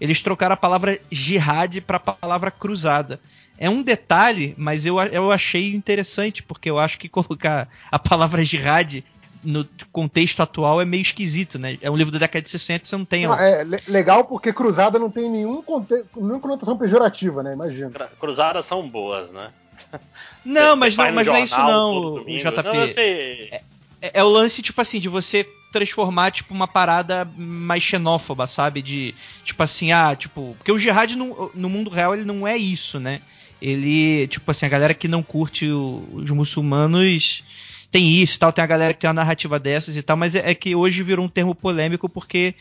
eles 0.00 0.22
trocaram 0.22 0.54
a 0.54 0.56
palavra 0.56 1.00
jihad 1.10 1.80
pra 1.80 1.98
palavra 1.98 2.52
cruzada. 2.52 3.20
É 3.58 3.68
um 3.68 3.82
detalhe, 3.82 4.54
mas 4.56 4.86
eu, 4.86 5.00
eu 5.00 5.32
achei 5.32 5.74
interessante, 5.74 6.42
porque 6.42 6.70
eu 6.70 6.78
acho 6.78 6.98
que 6.98 7.08
colocar 7.10 7.68
a 7.90 7.98
palavra 7.98 8.44
jihad 8.44 9.02
no 9.42 9.64
contexto 9.92 10.40
atual 10.42 10.80
é 10.80 10.84
meio 10.84 11.02
esquisito, 11.02 11.58
né? 11.58 11.78
É 11.80 11.90
um 11.90 11.96
livro 11.96 12.12
da 12.12 12.18
década 12.18 12.42
de 12.42 12.50
60 12.50 12.84
você 12.86 12.96
não 12.96 13.04
tem. 13.04 13.26
Não, 13.26 13.38
é 13.38 13.62
le- 13.64 13.82
legal 13.86 14.24
porque 14.24 14.52
cruzada 14.52 14.98
não 14.98 15.10
tem 15.10 15.30
nenhum 15.30 15.62
conte- 15.62 16.04
nenhuma 16.16 16.40
conotação 16.40 16.76
pejorativa, 16.76 17.42
né? 17.42 17.52
Imagina. 17.52 17.90
Cruzadas 18.18 18.66
são 18.66 18.88
boas, 18.88 19.30
né? 19.30 19.50
Não, 20.44 20.76
mas 20.76 20.96
não, 20.96 21.12
mas 21.12 21.26
não 21.26 21.34
é 21.34 21.44
isso 21.44 21.54
jornal 21.56 21.92
não. 21.92 22.24
JP. 22.24 22.62
Não, 22.64 22.88
sei. 22.94 23.48
É, 23.50 23.62
é 24.02 24.24
o 24.24 24.28
lance, 24.28 24.60
tipo 24.60 24.80
assim, 24.80 24.98
de 24.98 25.08
você 25.08 25.46
transformar, 25.72 26.30
tipo, 26.30 26.52
uma 26.54 26.66
parada 26.66 27.28
mais 27.36 27.82
xenófoba, 27.82 28.46
sabe? 28.46 28.82
De, 28.82 29.14
tipo 29.44 29.62
assim, 29.62 29.92
ah, 29.92 30.14
tipo... 30.16 30.54
Porque 30.58 30.72
o 30.72 30.78
jihad 30.78 31.14
no, 31.14 31.50
no 31.54 31.68
mundo 31.68 31.90
real, 31.90 32.14
ele 32.14 32.24
não 32.24 32.46
é 32.46 32.56
isso, 32.56 32.98
né? 32.98 33.20
Ele, 33.60 34.28
tipo 34.28 34.50
assim, 34.50 34.66
a 34.66 34.68
galera 34.68 34.94
que 34.94 35.08
não 35.08 35.22
curte 35.22 35.68
o- 35.70 36.08
os 36.12 36.30
muçulmanos 36.30 37.42
tem 37.90 38.10
isso 38.10 38.36
e 38.36 38.38
tal, 38.38 38.52
tem 38.52 38.62
a 38.62 38.66
galera 38.66 38.92
que 38.94 39.00
tem 39.00 39.08
uma 39.08 39.14
narrativa 39.14 39.58
dessas 39.58 39.96
e 39.96 40.02
tal, 40.02 40.16
mas 40.16 40.34
é, 40.34 40.50
é 40.50 40.54
que 40.54 40.74
hoje 40.74 41.02
virou 41.02 41.24
um 41.24 41.28
termo 41.28 41.54
polêmico 41.54 42.08
porque 42.08 42.54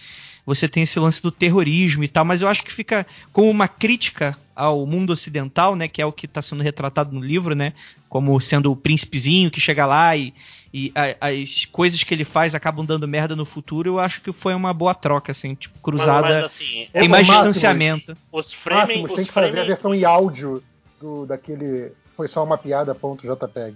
você 0.46 0.68
tem 0.70 0.84
esse 0.84 0.98
lance 0.98 1.22
do 1.22 1.30
terrorismo 1.30 2.04
e 2.04 2.08
tal, 2.08 2.24
mas 2.24 2.42
eu 2.42 2.48
acho 2.48 2.64
que 2.64 2.72
fica 2.72 3.06
como 3.34 3.50
uma 3.50 3.68
crítica 3.68 4.38
ao 4.56 4.86
mundo 4.88 5.12
ocidental, 5.12 5.76
né, 5.76 5.88
que 5.90 6.02
é 6.02 6.06
o 6.06 6.12
que 6.14 6.26
está 6.26 6.42
sendo 6.42 6.64
retratado 6.64 7.14
no 7.14 7.20
livro, 7.24 7.54
né, 7.54 7.74
como 8.10 8.40
sendo 8.40 8.72
o 8.72 8.76
príncipezinho 8.76 9.52
que 9.52 9.60
chega 9.60 9.86
lá 9.86 10.16
e, 10.16 10.34
e 10.74 10.92
a- 10.96 11.28
as 11.28 11.66
coisas 11.66 12.02
que 12.02 12.14
ele 12.14 12.24
faz 12.24 12.56
acabam 12.56 12.86
dando 12.86 13.06
merda 13.08 13.36
no 13.36 13.46
futuro, 13.46 13.90
eu 13.90 14.00
acho 14.00 14.22
que 14.22 14.32
foi 14.32 14.56
uma 14.56 14.74
boa 14.74 14.94
troca, 14.96 15.34
assim, 15.34 15.54
tipo, 15.54 15.78
cruzada, 15.80 16.22
Mas, 16.22 16.36
mas, 16.36 16.46
assim, 16.46 16.88
tem 16.94 17.04
Ô, 17.04 17.10
mais 17.10 17.28
Máximos, 17.28 17.48
distanciamento. 17.48 18.18
Os 18.32 18.54
framing, 18.54 18.80
Máximos, 18.80 19.14
tem 19.14 19.26
que 19.26 19.32
fazer 19.34 19.60
a 19.60 19.64
versão 19.66 19.94
em 19.94 20.06
áudio 20.06 20.64
do, 21.00 21.26
daquele. 21.26 21.92
Foi 22.16 22.28
só 22.28 22.44
uma 22.44 22.58
piada, 22.58 22.96
ponto 22.96 23.22
JPEG. 23.26 23.76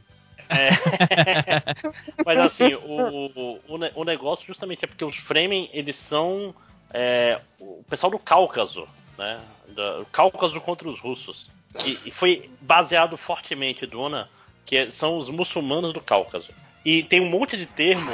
É. 0.50 0.70
Mas 2.26 2.38
assim, 2.40 2.74
o, 2.76 3.32
o, 3.36 3.60
o 3.68 3.78
ne- 3.78 3.92
o 3.96 4.04
negócio 4.04 4.46
justamente 4.46 4.84
é 4.84 4.88
porque 4.88 5.06
os 5.06 5.16
Fremen, 5.16 5.70
eles 5.74 5.96
são 5.96 6.54
é, 6.94 7.40
o 7.60 7.84
pessoal 7.90 8.12
do 8.12 8.20
Cáucaso, 8.20 8.88
né? 9.18 9.40
Da- 9.70 10.00
o 10.00 10.06
Cáucaso 10.06 10.60
contra 10.60 10.90
os 10.90 11.00
russos. 11.00 11.48
E, 11.86 11.98
e 12.06 12.12
foi 12.12 12.50
baseado 12.60 13.16
fortemente, 13.16 13.86
Duna, 13.86 14.28
que 14.66 14.76
é- 14.76 14.92
são 14.92 15.18
os 15.18 15.30
muçulmanos 15.30 15.94
do 15.94 16.02
Cáucaso. 16.02 16.50
E 16.84 17.04
tem 17.04 17.22
um 17.22 17.30
monte 17.30 17.56
de 17.56 17.66
termo 17.68 18.12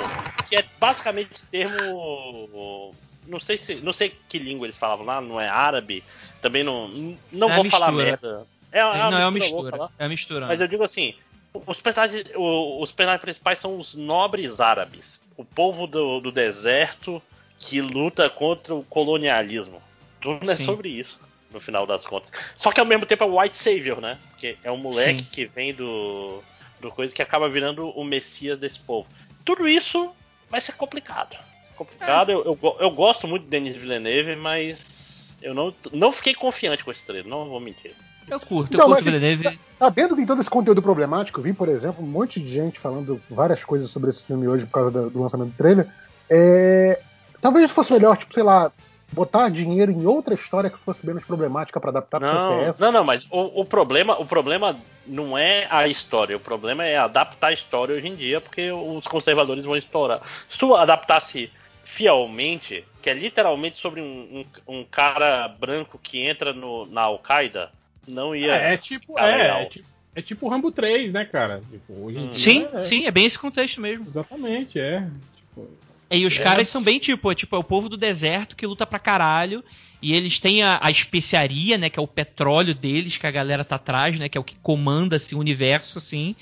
que 0.50 0.56
é 0.58 0.66
basicamente 0.80 1.42
termo. 1.50 2.94
Não 3.26 3.40
sei 3.40 3.58
se. 3.58 3.76
Não 3.76 3.94
sei 3.94 4.14
que 4.30 4.38
língua 4.38 4.68
eles 4.68 4.78
falavam 4.78 5.06
lá, 5.06 5.22
não 5.22 5.40
é 5.40 5.48
árabe. 5.48 6.04
Também 6.42 6.64
não. 6.64 6.88
Não 7.32 7.50
É 7.50 7.56
vou 7.56 7.66
falar 7.66 7.92
mistura. 7.92 8.06
merda. 8.22 8.48
É, 8.80 9.12
não, 9.12 9.18
é 9.20 9.26
uma 9.26 9.32
mistura 9.32 9.32
mistura, 9.32 9.62
louca 9.62 9.78
lá. 9.78 9.90
é 10.00 10.04
uma 10.04 10.10
mistura. 10.10 10.46
Mas 10.48 10.62
eu 10.62 10.68
digo 10.68 10.84
assim, 10.84 11.14
os 11.54 11.82
personagens, 11.82 12.26
os 12.36 12.92
personagens 12.92 13.22
principais 13.22 13.60
são 13.60 13.80
os 13.80 13.94
nobres 13.94 14.60
árabes. 14.60 15.20
O 15.36 15.46
povo 15.46 15.86
do, 15.88 16.20
do 16.20 16.32
deserto 16.32 17.22
que 17.60 17.82
luta 17.82 18.30
contra 18.30 18.74
o 18.76 18.84
colonialismo. 18.84 19.82
Tudo 20.22 20.50
é 20.50 20.56
sobre 20.56 20.90
isso, 20.90 21.20
no 21.52 21.60
final 21.60 21.86
das 21.86 22.06
contas. 22.06 22.30
Só 22.56 22.72
que 22.72 22.80
ao 22.80 22.86
mesmo 22.86 23.06
tempo 23.06 23.24
é 23.24 23.28
o 23.28 23.40
White 23.40 23.58
Savior, 23.58 24.02
né? 24.02 24.18
Porque 24.32 24.58
é 24.64 24.72
um 24.72 24.78
moleque 24.78 25.24
Sim. 25.24 25.30
que 25.32 25.46
vem 25.46 25.74
do, 25.74 26.44
do 26.80 26.92
coisa 26.92 27.14
que 27.14 27.22
acaba 27.22 27.48
virando 27.50 27.90
o 27.90 28.04
messias 28.04 28.60
desse 28.60 28.80
povo. 28.80 29.08
Tudo 29.46 29.68
isso 29.68 30.12
vai 30.50 30.60
ser 30.62 30.74
complicado. 30.74 31.38
Complicado. 31.76 32.32
Eu, 32.32 32.44
eu, 32.46 32.56
go- 32.56 32.78
eu 32.80 32.90
gosto 32.90 33.28
muito 33.28 33.44
de 33.44 33.50
Denis 33.50 33.76
Villeneuve, 33.78 34.36
mas 34.36 35.28
eu 35.42 35.54
não, 35.54 35.74
não 35.92 36.12
fiquei 36.12 36.34
confiante 36.34 36.84
com 36.84 36.92
esse 36.92 37.06
trailer, 37.06 37.28
não 37.30 37.46
vou 37.46 37.60
mentir. 37.60 37.94
Eu 38.30 38.40
curto, 38.40 38.74
eu 38.74 38.78
Não, 38.80 38.86
curto 38.88 38.90
mas- 38.90 39.06
Villeneuve. 39.06 39.60
Sabendo 39.80 40.10
que 40.10 40.16
tem 40.16 40.26
todo 40.26 40.42
esse 40.42 40.50
conteúdo 40.50 40.82
problemático, 40.82 41.40
vi, 41.42 41.54
por 41.54 41.70
exemplo, 41.70 42.04
um 42.04 42.08
monte 42.08 42.40
de 42.40 42.48
gente 42.50 42.80
falando 42.80 43.22
várias 43.30 43.64
coisas 43.64 43.90
sobre 43.92 44.10
esse 44.10 44.24
filme 44.24 44.48
hoje 44.48 44.66
por 44.66 44.72
causa 44.72 44.92
do, 44.92 45.10
do 45.12 45.22
lançamento 45.22 45.50
do 45.50 45.56
trailer. 45.58 45.88
É, 46.30 47.00
talvez 47.42 47.70
fosse 47.72 47.94
melhor, 47.94 48.18
tipo, 48.18 48.34
sei 48.34 48.42
lá, 48.44 48.72
botar 49.14 49.50
dinheiro 49.50 49.92
em 49.92 50.06
outra 50.06 50.34
história 50.34 50.70
que 50.70 50.78
fosse 50.80 51.06
menos 51.06 51.24
problemática 51.24 51.80
pra 51.80 51.92
adaptar 51.92 52.20
pro 52.20 52.28
Não, 52.34 52.58
CCS. 52.60 52.80
não, 52.80 52.92
não, 52.92 53.04
mas 53.04 53.24
o, 53.30 53.62
o 53.62 53.66
problema, 53.66 54.20
o 54.20 54.26
problema 54.26 54.76
não 55.06 55.38
é 55.38 55.68
a 55.70 55.88
história, 55.88 56.36
o 56.36 56.40
problema 56.40 56.84
é 56.84 56.98
adaptar 56.98 57.48
a 57.48 57.54
história 57.54 57.96
hoje 57.96 58.08
em 58.08 58.16
dia, 58.16 58.42
porque 58.42 58.72
os 58.72 59.06
conservadores 59.08 59.64
vão 59.64 59.78
estourar. 59.78 60.22
Se 60.50 60.58
tu 60.58 60.76
adaptasse 60.76 61.52
fielmente, 61.86 62.84
que 63.02 63.10
é 63.10 63.14
literalmente 63.14 63.78
sobre 63.78 64.02
um, 64.02 64.44
um, 64.68 64.80
um 64.80 64.84
cara 64.84 65.48
branco 65.48 66.00
que 66.02 66.20
entra 66.22 66.52
no, 66.52 66.86
na 66.88 67.02
Al-Qaeda, 67.02 67.70
não 68.08 68.36
ia. 68.36 68.56
É, 68.56 68.74
é 68.74 68.78
tipo, 68.78 69.18
é, 69.20 69.62
é 69.62 69.66
tipo, 69.66 69.86
é 70.16 70.22
tipo 70.22 70.46
o 70.46 70.50
Rambo 70.50 70.72
3, 70.72 71.12
né, 71.12 71.26
cara? 71.26 71.62
Tipo, 71.72 71.94
hoje 72.06 72.18
em 72.18 72.28
dia, 72.28 72.36
Sim, 72.36 72.68
é- 72.74 72.84
sim, 72.84 73.06
é 73.06 73.12
bem 73.12 73.26
esse 73.26 73.38
contexto 73.38 73.82
mesmo. 73.82 74.06
Exatamente, 74.06 74.80
é. 74.80 75.08
Tipo, 75.36 75.70
E 76.10 76.26
os 76.26 76.40
É, 76.40 76.44
caras 76.44 76.70
são 76.70 76.82
bem 76.84 77.00
tipo, 77.00 77.30
é, 77.32 77.36
tipo, 77.36 77.56
é 77.56 77.60
o 77.60 77.64
povo 77.64 77.90
do 77.90 77.98
deserto 77.98 78.56
que 78.56 78.66
luta 78.66 78.86
pra 78.86 78.98
caralho. 79.00 79.64
E 80.02 80.14
eles 80.14 80.40
têm 80.40 80.62
a, 80.62 80.80
a 80.82 80.92
especiaria, 80.92 81.76
né? 81.78 81.90
Que 81.90 82.00
é 82.00 82.02
o 82.02 82.08
petróleo 82.08 82.74
deles, 82.76 83.18
que 83.18 83.26
a 83.26 83.32
galera 83.32 83.66
tá 83.66 83.76
atrás, 83.78 84.18
né? 84.20 84.30
Que 84.30 84.38
é 84.38 84.42
o 84.42 84.44
que 84.44 84.56
comanda 84.60 85.16
assim, 85.16 85.36
o 85.36 85.40
universo, 85.40 85.98
assim. 85.98 86.36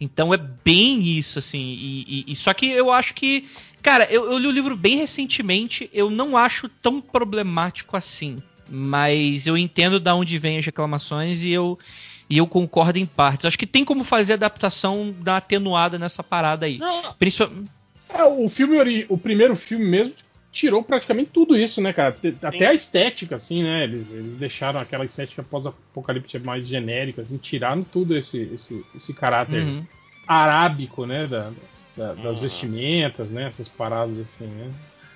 Então 0.00 0.32
é 0.32 0.38
bem 0.38 1.02
isso, 1.02 1.38
assim. 1.38 1.60
E, 1.60 2.24
e- 2.28 2.32
e- 2.32 2.36
só 2.36 2.52
que 2.54 2.66
eu 2.66 2.90
acho 2.90 3.14
que. 3.14 3.46
Cara, 3.82 4.04
eu, 4.10 4.32
eu 4.32 4.38
li 4.38 4.46
o 4.46 4.50
livro 4.50 4.74
bem 4.74 4.96
recentemente. 4.96 5.88
Eu 5.92 6.08
não 6.10 6.34
acho 6.36 6.66
tão 6.68 6.98
problemático 7.00 7.94
assim. 7.96 8.42
Mas 8.68 9.46
eu 9.46 9.56
entendo 9.56 10.00
da 10.00 10.14
onde 10.14 10.38
vêm 10.38 10.58
as 10.58 10.64
reclamações 10.64 11.44
e 11.44 11.50
eu. 11.52 11.78
E 12.28 12.38
eu 12.38 12.46
concordo 12.46 12.98
em 12.98 13.04
partes. 13.04 13.44
Acho 13.44 13.58
que 13.58 13.66
tem 13.66 13.84
como 13.84 14.02
fazer 14.02 14.32
adaptação 14.32 15.14
da 15.20 15.36
atenuada 15.36 15.98
nessa 15.98 16.22
parada 16.22 16.64
aí. 16.64 16.78
Não, 16.78 17.14
Principalmente. 17.18 17.70
É, 18.08 18.24
o 18.24 18.48
filme, 18.48 19.04
o 19.10 19.18
primeiro 19.18 19.54
filme 19.54 19.84
mesmo, 19.84 20.14
tirou 20.50 20.82
praticamente 20.82 21.30
tudo 21.30 21.54
isso, 21.56 21.82
né, 21.82 21.92
cara? 21.92 22.16
Até 22.42 22.68
a 22.68 22.74
estética, 22.74 23.36
assim, 23.36 23.62
né? 23.62 23.84
Eles, 23.84 24.10
eles 24.10 24.36
deixaram 24.36 24.80
aquela 24.80 25.04
estética 25.04 25.42
pós-apocalíptica 25.42 26.38
mais 26.42 26.66
genérica, 26.66 27.20
assim, 27.22 27.36
tiraram 27.36 27.82
tudo 27.84 28.16
esse, 28.16 28.38
esse, 28.54 28.82
esse 28.96 29.12
caráter 29.12 29.64
Uhum. 29.64 29.84
arábico, 30.26 31.04
né? 31.04 31.26
Da, 31.26 31.50
da- 31.96 32.12
Uhum. 32.12 32.22
das 32.22 32.38
vestimentas, 32.38 33.30
né? 33.30 33.44
Essas 33.48 33.68
paradas 33.68 34.18
assim, 34.18 34.46
né? 34.46 34.70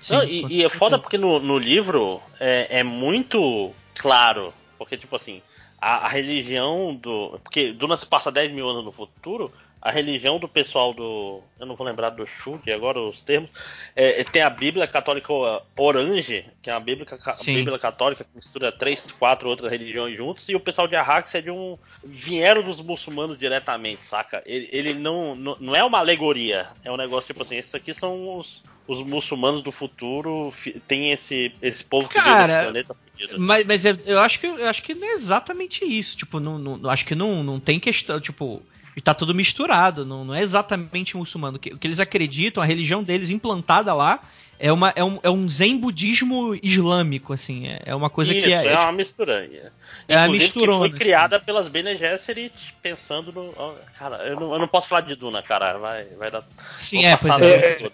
Não, 0.09 0.23
e, 0.23 0.45
e 0.47 0.63
é 0.63 0.69
foda 0.69 0.97
porque 0.97 1.17
no, 1.17 1.39
no 1.39 1.57
livro 1.57 2.21
é, 2.39 2.79
é 2.79 2.83
muito 2.83 3.71
claro. 3.95 4.53
Porque, 4.77 4.95
tipo 4.95 5.15
assim, 5.15 5.41
a, 5.79 6.05
a 6.05 6.07
religião 6.07 6.95
do. 6.95 7.39
Porque 7.43 7.71
Duna 7.73 7.97
se 7.97 8.05
passa 8.05 8.31
10 8.31 8.51
mil 8.51 8.67
anos 8.69 8.85
no 8.85 8.91
futuro. 8.91 9.51
A 9.81 9.91
religião 9.91 10.37
do 10.39 10.47
pessoal 10.47 10.93
do. 10.93 11.41
Eu 11.57 11.65
não 11.65 11.75
vou 11.75 11.87
lembrar 11.87 12.09
do 12.09 12.27
Shug 12.27 12.69
agora 12.71 12.99
os 12.99 13.21
termos. 13.21 13.49
é, 13.95 14.19
é, 14.19 14.23
tem 14.25 14.41
a 14.41 14.49
Bíblia 14.49 14.85
Católica 14.87 15.31
Orange, 15.77 16.45
que 16.61 16.69
é 16.69 16.73
uma 16.73 16.81
Bíblia. 16.81 17.07
Bíblia 17.45 17.79
Católica 17.79 18.23
que 18.25 18.29
mistura 18.35 18.71
três, 18.73 19.01
quatro 19.17 19.47
outras 19.47 19.71
religiões 19.71 20.17
juntos. 20.17 20.49
E 20.49 20.55
o 20.55 20.59
pessoal 20.59 20.85
de 20.87 20.97
Arrax 20.97 21.33
é 21.33 21.41
de 21.41 21.49
um. 21.49 21.77
Vieram 22.03 22.61
dos 22.61 22.81
muçulmanos 22.81 23.39
diretamente, 23.39 24.05
saca? 24.05 24.43
Ele, 24.45 24.67
ele 24.71 24.93
não, 24.93 25.33
não. 25.35 25.55
Não 25.59 25.75
é 25.75 25.83
uma 25.83 25.99
alegoria. 25.99 26.67
É 26.83 26.91
um 26.91 26.97
negócio 26.97 27.27
tipo 27.27 27.41
assim: 27.43 27.55
esses 27.55 27.73
aqui 27.73 27.93
são 27.93 28.37
os, 28.37 28.61
os 28.85 29.01
muçulmanos 29.01 29.63
do 29.63 29.71
futuro. 29.71 30.53
Tem 30.89 31.11
esse, 31.13 31.53
esse 31.61 31.85
povo 31.85 32.09
que 32.09 32.15
Cara, 32.15 32.47
desse 32.47 32.63
planeta 32.63 32.95
fudido. 33.13 33.39
Mas, 33.39 33.65
mas 33.65 33.85
eu, 33.85 33.97
eu 34.05 34.19
acho 34.19 34.39
que 34.41 34.45
eu 34.45 34.67
acho 34.67 34.83
que 34.83 34.93
não 34.93 35.07
é 35.07 35.13
exatamente 35.13 35.85
isso. 35.85 36.17
Tipo, 36.17 36.39
não, 36.41 36.59
não- 36.59 36.89
acho 36.89 37.05
que 37.05 37.15
não, 37.15 37.41
não 37.43 37.61
tem 37.61 37.79
questão. 37.79 38.19
Tipo, 38.19 38.61
tá 39.03 39.13
tudo 39.13 39.33
misturado. 39.33 40.05
Não, 40.05 40.25
não 40.25 40.33
é 40.35 40.41
exatamente 40.41 41.15
muçulmano. 41.15 41.57
O 41.57 41.59
que, 41.59 41.73
o 41.73 41.77
que 41.77 41.87
eles 41.87 41.99
acreditam, 41.99 42.61
a 42.61 42.65
religião 42.65 43.03
deles 43.03 43.29
implantada 43.29 43.93
lá. 43.93 44.19
É, 44.61 44.73
uma, 44.73 44.91
é, 44.93 45.01
um, 45.01 45.19
é 45.23 45.29
um 45.29 45.47
zen 45.47 45.77
budismo 45.77 46.53
islâmico, 46.61 47.31
assim. 47.31 47.67
É, 47.67 47.81
é 47.85 47.95
uma 47.95 48.09
coisa 48.09 48.33
Isso, 48.33 48.45
que 48.45 48.51
é. 48.51 48.65
é, 48.65 48.73
é, 48.73 48.79
uma 48.79 48.91
mistura. 48.91 49.45
É 49.45 50.17
uma 50.17 50.25
Inclusive, 50.25 50.43
misturona, 50.43 50.83
que 50.85 50.89
foi 50.89 50.99
criada 50.99 51.39
pelas 51.39 51.69
Bene 51.69 51.95
Gesserit 51.95 52.53
pensando 52.81 53.31
no. 53.31 53.53
Cara, 53.97 54.17
eu 54.27 54.37
não, 54.37 54.51
eu 54.51 54.59
não 54.59 54.67
posso 54.67 54.89
falar 54.89 55.01
de 55.01 55.15
Duna, 55.15 55.41
cara. 55.41 55.77
Vai, 55.77 56.03
vai 56.17 56.29
dar. 56.29 56.43
Sim, 56.77 57.05
é, 57.05 57.15
pois 57.15 57.39
é. 57.39 57.89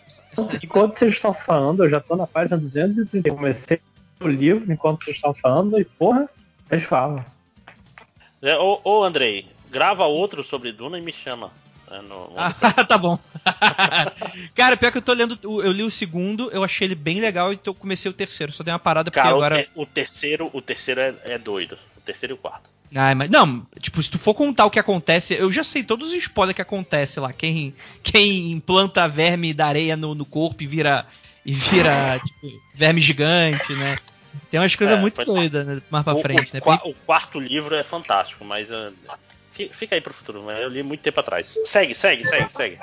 Enquanto 0.64 0.98
vocês 0.98 1.14
estão 1.14 1.34
falando, 1.34 1.84
eu 1.84 1.90
já 1.90 2.00
tô 2.00 2.16
na 2.16 2.26
página 2.26 2.58
230. 2.58 3.28
Eu 3.28 3.36
comecei 3.36 3.80
o 4.20 4.28
livro 4.28 4.72
enquanto 4.72 5.04
vocês 5.04 5.18
estão 5.18 5.34
falando 5.34 5.80
e, 5.80 5.86
porra, 5.86 6.28
vocês 6.68 6.84
falam. 6.84 7.24
É, 8.42 8.58
ô, 8.58 8.80
ô, 8.84 9.04
Andrei, 9.04 9.48
grava 9.72 10.06
outro 10.06 10.44
sobre 10.44 10.72
Duna 10.72 10.98
e 10.98 11.02
me 11.02 11.12
chama. 11.14 11.52
É, 11.92 12.02
no- 12.02 12.32
Ah, 12.36 12.52
tá 12.86 12.98
bom. 12.98 13.20
Cara, 14.56 14.76
pior 14.78 14.92
que 14.92 14.98
eu 14.98 15.02
tô 15.02 15.14
lendo. 15.14 15.38
Eu 15.44 15.72
li 15.72 15.84
o 15.84 15.92
segundo, 15.92 16.50
eu 16.52 16.64
achei 16.64 16.88
ele 16.88 16.96
bem 16.96 17.20
legal 17.20 17.54
e 17.54 17.60
eu 17.64 17.74
comecei 17.76 18.10
o 18.10 18.14
terceiro. 18.14 18.52
Só 18.52 18.64
dei 18.64 18.74
uma 18.74 18.80
parada 18.80 19.12
porque 19.12 19.22
Cara, 19.22 19.36
agora. 19.36 19.68
o, 19.76 19.86
terceiro, 19.86 20.50
o 20.54 20.62
terceiro 20.62 21.00
é, 21.02 21.14
é 21.26 21.38
doido. 21.38 21.78
O 21.98 22.02
terceiro 22.02 22.34
e 22.34 22.36
o 22.36 22.38
quarto. 22.38 22.70
Ai, 22.96 23.14
mas 23.16 23.30
não, 23.30 23.66
tipo, 23.80 24.02
se 24.02 24.10
tu 24.10 24.18
for 24.18 24.34
contar 24.34 24.66
o 24.66 24.70
que 24.70 24.80
acontece, 24.80 25.34
eu 25.34 25.52
já 25.52 25.64
sei 25.64 25.84
todos 25.84 26.10
os 26.10 26.16
spoilers 26.16 26.56
que 26.56 26.62
acontece 26.62 27.20
lá. 27.20 27.34
Quem, 27.34 27.76
quem 28.02 28.52
implanta 28.52 29.08
verme 29.08 29.54
da 29.54 29.66
areia 29.68 29.98
no, 29.98 30.16
no 30.16 30.24
corpo 30.26 30.64
e 30.64 30.68
vira 30.68 31.06
e 31.46 31.52
vira 31.54 32.20
tipo, 32.26 32.62
verme 32.74 33.02
gigante, 33.02 33.74
né? 33.74 33.98
Tem 34.50 34.60
umas 34.60 34.76
coisas 34.76 34.98
É, 34.98 35.02
muito 35.02 35.16
pois- 35.16 35.28
doidas 35.28 35.66
né, 35.68 35.82
mais 35.90 36.04
pra 36.04 36.14
o, 36.16 36.22
frente, 36.22 36.52
o 36.52 36.56
né? 36.72 36.80
o 36.86 36.94
quarto 36.94 37.40
livro 37.40 37.76
é 37.76 37.84
fantástico, 37.84 38.44
mas. 38.46 38.68
fi- 38.68 38.94
fica 39.72 39.96
aí 39.96 40.02
pro 40.02 40.14
futuro, 40.14 40.44
mas 40.44 40.60
eu 40.62 40.70
li 40.70 40.84
muito 40.84 41.02
tempo 41.02 41.20
atrás. 41.20 41.48
Segue, 41.66 41.96
segue, 41.96 42.28
segue, 42.28 42.50
segue. 42.56 42.78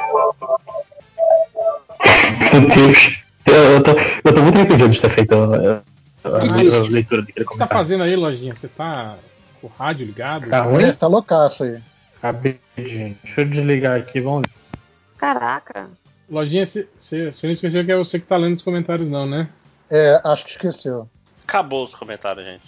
Meu 2.53 2.69
Deus. 2.69 3.19
Eu, 3.47 3.55
eu 3.55 3.83
tô, 3.83 3.91
eu 3.93 4.35
tô 4.35 4.43
muito 4.43 4.57
arrependido 4.59 4.89
de 4.91 5.01
ter 5.01 5.11
feito 5.11 5.35
a, 5.35 5.83
a- 6.29 6.37
a 6.37 6.41
Que- 6.41 6.89
leitura 6.89 7.23
daquele 7.23 7.45
O 7.45 7.49
que 7.49 7.55
você 7.55 7.59
tá 7.59 7.67
fazendo 7.67 8.05
aí, 8.05 8.15
Lojinha? 8.15 8.55
Você 8.55 8.69
tá 8.69 9.17
com 9.61 9.67
o 9.67 9.71
rádio 9.71 10.07
ligado? 10.07 10.49
Tá 10.49 10.63
ruim? 10.63 10.87
Você 10.87 10.99
tá 10.99 11.07
loucaço 11.09 11.65
aí. 11.65 11.79
Acabei, 12.19 12.59
gente. 12.79 13.19
Deixa 13.25 13.41
eu 13.41 13.45
desligar 13.49 13.99
aqui, 13.99 14.21
vamos 14.21 14.43
ver. 14.43 14.79
Caraca. 15.19 15.91
Lojinha, 16.31 16.65
você 16.65 16.89
não 17.43 17.51
esqueceu 17.51 17.85
que 17.85 17.93
é 17.93 17.97
você 17.97 18.19
que 18.21 18.27
tá 18.27 18.37
lendo 18.37 18.55
os 18.57 18.63
comentários, 18.63 19.09
não, 19.09 19.27
né? 19.27 19.49
É, 19.91 20.21
acho 20.25 20.45
que 20.45 20.53
esqueceu. 20.53 21.09
Acabou 21.47 21.85
os 21.85 21.95
comentários, 21.95 22.47
gente. 22.47 22.63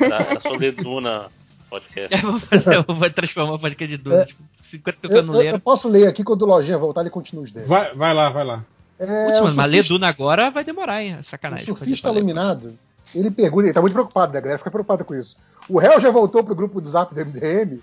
Era, 0.00 0.16
era 0.22 0.40
sobre 0.40 0.70
Duna 0.70 1.26
podcast. 1.68 2.14
Eu 2.24 2.30
vou, 2.32 2.40
fazer, 2.40 2.74
eu 2.76 2.82
vou 2.94 3.10
transformar 3.10 3.54
o 3.54 3.58
podcast 3.58 3.96
de 3.96 4.02
Duna. 4.02 4.16
É. 4.22 4.24
Tipo, 4.24 4.42
50 4.62 4.98
pessoas 5.00 5.20
Eu, 5.20 5.26
não 5.26 5.34
eu- 5.34 5.40
eu 5.40 5.44
leram. 5.46 5.60
posso 5.60 5.88
ler 5.88 6.06
aqui 6.08 6.24
quando 6.24 6.42
o 6.42 6.46
Lojinha 6.46 6.78
voltar, 6.78 7.02
ele 7.02 7.10
continua 7.10 7.44
os 7.44 7.50
dele. 7.52 7.66
Vai, 7.66 7.94
vai 7.94 8.12
lá, 8.14 8.28
vai 8.30 8.44
lá. 8.44 8.64
É, 8.98 9.26
Putz, 9.26 9.38
o 9.40 9.42
mano, 9.44 9.56
mas 9.56 9.70
ler 9.70 9.84
Duna 9.84 10.08
agora 10.08 10.50
vai 10.50 10.64
demorar, 10.64 11.02
hein? 11.02 11.18
O 11.20 11.24
Sacanagem. 11.24 11.64
surfista 11.66 12.08
iluminado, 12.10 12.76
ele 13.14 13.30
pergunta, 13.30 13.64
ele 13.66 13.72
tá 13.72 13.80
muito 13.80 13.92
preocupado, 13.92 14.32
né? 14.32 14.38
A 14.38 14.42
galera 14.42 14.58
fica 14.58 14.70
preocupada 14.70 15.04
com 15.04 15.14
isso. 15.14 15.36
O 15.68 15.78
réu 15.78 16.00
já 16.00 16.10
voltou 16.10 16.42
pro 16.42 16.54
grupo 16.54 16.80
do 16.80 16.90
Zap 16.90 17.14
do 17.14 17.20
MDM? 17.20 17.80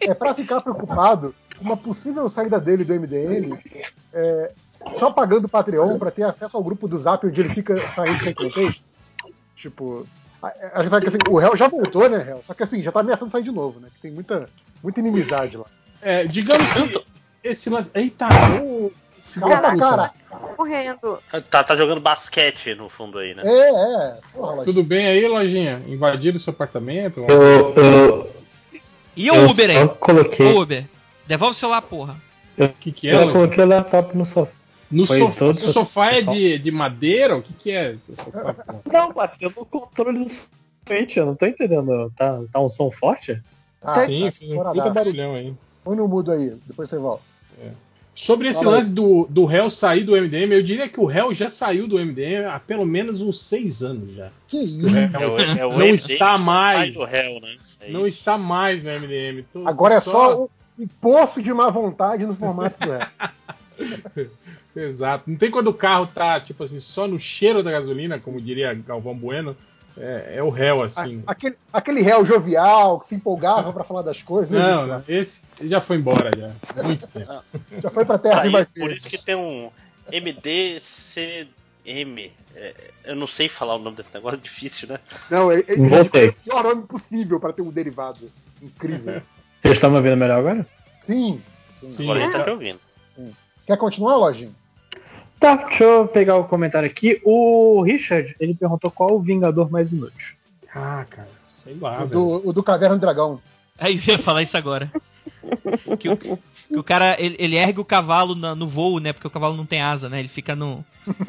É 0.00 0.14
pra 0.14 0.32
ficar 0.34 0.60
preocupado 0.62 1.34
com 1.58 1.64
uma 1.64 1.76
possível 1.76 2.28
saída 2.30 2.58
dele 2.58 2.84
do 2.84 2.94
MDM, 2.94 3.58
é, 4.14 4.52
só 4.94 5.10
pagando 5.10 5.44
o 5.44 5.48
Patreon 5.48 5.98
pra 5.98 6.10
ter 6.10 6.22
acesso 6.22 6.56
ao 6.56 6.62
grupo 6.64 6.88
do 6.88 6.96
Zap 6.96 7.26
onde 7.26 7.40
ele 7.40 7.52
fica 7.52 7.78
saindo 7.94 8.22
sem 8.22 8.32
contexto? 8.32 8.82
Tipo, 9.56 10.06
assim, 10.42 11.18
o 11.28 11.38
réu 11.38 11.56
já 11.56 11.68
voltou, 11.68 12.08
né, 12.08 12.18
réu? 12.18 12.40
Só 12.44 12.54
que 12.54 12.62
assim, 12.62 12.82
já 12.82 12.92
tá 12.92 13.00
ameaçando 13.00 13.30
sair 13.30 13.42
de 13.42 13.50
novo, 13.50 13.80
né? 13.80 13.88
Que 13.94 14.00
tem 14.00 14.10
muita, 14.10 14.48
muita 14.82 15.00
inimizade 15.00 15.56
lá. 15.56 15.64
É, 16.00 16.24
digamos 16.24 16.70
que 16.72 17.04
esse 17.42 17.70
lance. 17.70 17.90
Eita, 17.94 18.26
ô, 18.62 18.90
filho 19.22 19.46
Cala 19.48 19.60
da 19.60 19.68
a 19.68 19.72
puta. 19.72 19.84
cara! 19.84 20.12
Morrendo. 20.56 21.18
Tá, 21.50 21.64
tá 21.64 21.76
jogando 21.76 22.00
basquete 22.00 22.74
no 22.74 22.88
fundo 22.88 23.18
aí, 23.18 23.34
né? 23.34 23.42
É, 23.44 23.70
é. 23.70 24.16
Porra. 24.32 24.64
Tudo 24.64 24.82
bem 24.84 25.06
aí, 25.06 25.26
Lojinha? 25.26 25.82
Invadiram 25.86 26.38
seu 26.38 26.52
apartamento? 26.52 27.24
Eu, 27.28 27.74
eu, 27.76 28.30
E 29.16 29.30
o 29.30 29.50
Uber 29.50 29.72
só 29.72 29.80
aí? 29.80 29.88
coloquei. 29.88 30.46
Ô, 30.46 30.60
Uber, 30.62 30.84
devolve 31.26 31.56
o 31.56 31.58
celular, 31.58 31.82
porra. 31.82 32.16
Eu, 32.56 32.68
que 32.68 32.90
que 32.92 33.08
é, 33.08 33.14
eu 33.14 33.32
coloquei 33.32 33.64
o 33.64 33.66
laptop 33.68 34.16
no 34.16 34.26
sofá. 34.26 34.50
No 34.90 35.06
Foi 35.06 35.18
sofá. 35.18 35.38
todo 35.38 35.54
Seu 35.58 35.68
sofá 35.68 36.12
é 36.12 36.22
de, 36.22 36.58
de 36.58 36.70
madeira? 36.70 37.36
O 37.36 37.42
que, 37.42 37.52
que 37.52 37.70
é? 37.70 37.94
Sofá? 38.06 38.54
Não, 38.90 39.12
bateu 39.12 39.52
no 39.56 39.64
controle 39.66 40.24
do 40.24 40.30
Switch, 40.30 41.16
eu 41.16 41.26
não 41.26 41.34
tô 41.34 41.44
entendendo. 41.46 42.10
Tá, 42.16 42.40
tá 42.52 42.60
um 42.60 42.70
som 42.70 42.90
forte? 42.90 43.38
Tá, 43.80 44.06
Sim, 44.06 44.24
tá, 44.24 44.32
fiz 44.32 44.48
um 44.50 44.56
puta 44.62 44.90
barulhão 44.90 45.34
aí. 45.34 45.52
Põe 45.84 45.96
no 45.96 46.08
mudo 46.08 46.32
aí, 46.32 46.54
depois 46.66 46.88
você 46.88 46.96
volta. 46.98 47.22
Sobre 48.14 48.48
esse 48.48 48.64
Fala 48.64 48.76
aí. 48.76 48.82
lance 48.82 48.92
do, 48.94 49.26
do 49.30 49.44
réu 49.44 49.70
sair 49.70 50.02
do 50.02 50.12
MDM, 50.16 50.50
eu 50.52 50.62
diria 50.62 50.88
que 50.88 50.98
o 50.98 51.04
réu 51.04 51.32
já 51.32 51.48
saiu 51.48 51.86
do 51.86 51.98
MDM 51.98 52.46
há 52.50 52.58
pelo 52.58 52.84
menos 52.84 53.20
uns 53.22 53.40
seis 53.44 53.82
anos 53.84 54.12
já. 54.14 54.30
Que 54.48 54.56
O 54.56 54.62
isso? 54.62 54.88
É 54.88 55.18
o- 55.28 55.38
é 55.38 55.66
o 55.66 55.70
não 55.72 55.78
MDM 55.86 55.94
está 55.94 56.36
mais. 56.38 56.96
réu, 56.96 57.40
né? 57.40 57.56
É 57.80 57.90
Não 57.92 58.06
está 58.08 58.36
mais 58.36 58.82
no 58.82 58.90
MDM. 58.90 59.44
Tô- 59.52 59.68
Agora 59.68 59.94
é 59.94 60.00
só 60.00 60.44
um, 60.44 60.48
um 60.82 60.88
poço 61.00 61.40
de 61.40 61.52
má 61.54 61.70
vontade 61.70 62.26
no 62.26 62.34
formato 62.34 62.76
do 62.80 62.90
réu. 62.90 63.00
Exato. 64.74 65.30
Não 65.30 65.36
tem 65.36 65.50
quando 65.50 65.68
o 65.68 65.74
carro 65.74 66.06
tá, 66.06 66.40
tipo 66.40 66.62
assim, 66.64 66.80
só 66.80 67.06
no 67.06 67.18
cheiro 67.18 67.62
da 67.62 67.70
gasolina, 67.70 68.18
como 68.18 68.40
diria 68.40 68.74
Galvão 68.74 69.14
Bueno. 69.14 69.56
É, 70.00 70.34
é 70.36 70.42
o 70.42 70.48
réu, 70.48 70.82
assim. 70.82 71.24
Aquele, 71.26 71.56
aquele 71.72 72.02
réu 72.02 72.24
jovial 72.24 73.00
que 73.00 73.08
se 73.08 73.16
empolgava 73.16 73.72
pra 73.72 73.82
falar 73.82 74.02
das 74.02 74.22
coisas. 74.22 74.48
Não, 74.48 74.60
existe 74.60 74.80
não, 74.80 74.88
mais. 74.88 75.08
esse 75.08 75.42
já 75.62 75.80
foi 75.80 75.96
embora 75.96 76.30
já. 76.38 76.82
Muito 76.84 77.06
tempo. 77.08 77.42
Já 77.82 77.90
foi 77.90 78.04
pra 78.04 78.16
terra 78.18 78.42
Aí, 78.42 78.48
de 78.48 78.52
mais 78.52 78.68
por 78.68 78.92
isso 78.92 79.08
que 79.08 79.18
tem 79.18 79.34
um 79.34 79.70
MDCM. 80.12 81.52
É, 82.54 82.74
eu 83.04 83.16
não 83.16 83.26
sei 83.26 83.48
falar 83.48 83.74
o 83.74 83.78
nome 83.78 83.96
desse 83.96 84.14
negócio, 84.14 84.38
é 84.38 84.42
difícil, 84.42 84.88
né? 84.88 85.00
Não, 85.28 85.52
ele, 85.52 85.64
ele 85.66 85.88
Voltei. 85.88 86.26
é 86.26 86.30
o 86.30 86.32
pior 86.34 86.62
nome 86.62 86.82
possível 86.86 87.40
pra 87.40 87.52
ter 87.52 87.62
um 87.62 87.70
derivado. 87.70 88.30
Incrível. 88.62 89.20
Vocês 89.62 89.74
estão 89.74 89.90
me 89.90 89.96
ouvindo 89.96 90.16
melhor 90.16 90.38
agora? 90.38 90.66
Sim. 91.00 91.42
sim. 91.80 91.90
Sim. 91.90 92.04
Agora 92.04 92.20
a 92.20 92.22
gente 92.22 92.32
tá 92.32 92.44
te 92.44 92.50
ouvindo. 92.50 92.80
Quer 93.68 93.76
continuar, 93.76 94.16
Lojinha? 94.16 94.50
Tá, 95.38 95.54
deixa 95.56 95.84
eu 95.84 96.08
pegar 96.08 96.36
o 96.36 96.44
comentário 96.44 96.88
aqui. 96.88 97.20
O 97.22 97.82
Richard, 97.82 98.34
ele 98.40 98.54
perguntou 98.54 98.90
qual 98.90 99.12
o 99.14 99.20
Vingador 99.20 99.70
mais 99.70 99.92
inútil. 99.92 100.34
Ah, 100.74 101.04
cara, 101.10 101.28
sei 101.44 101.76
lá, 101.78 102.02
o, 102.02 102.06
do, 102.06 102.48
o 102.48 102.52
do 102.54 102.62
Caverna 102.62 102.96
do 102.96 103.00
Dragão. 103.02 103.38
Aí 103.78 103.96
eu 103.96 104.14
ia 104.14 104.18
falar 104.18 104.40
isso 104.42 104.56
agora. 104.56 104.90
Que 105.98 106.08
o, 106.08 106.16
que 106.16 106.38
o 106.78 106.82
cara, 106.82 107.14
ele, 107.20 107.36
ele 107.38 107.56
ergue 107.56 107.78
o 107.78 107.84
cavalo 107.84 108.34
na- 108.34 108.54
no 108.54 108.66
voo, 108.66 108.98
né? 109.00 109.12
Porque 109.12 109.26
o 109.26 109.30
cavalo 109.30 109.54
não 109.54 109.66
tem 109.66 109.82
asa, 109.82 110.08
né? 110.08 110.18
Ele 110.18 110.28
fica 110.28 110.56
no. 110.56 110.82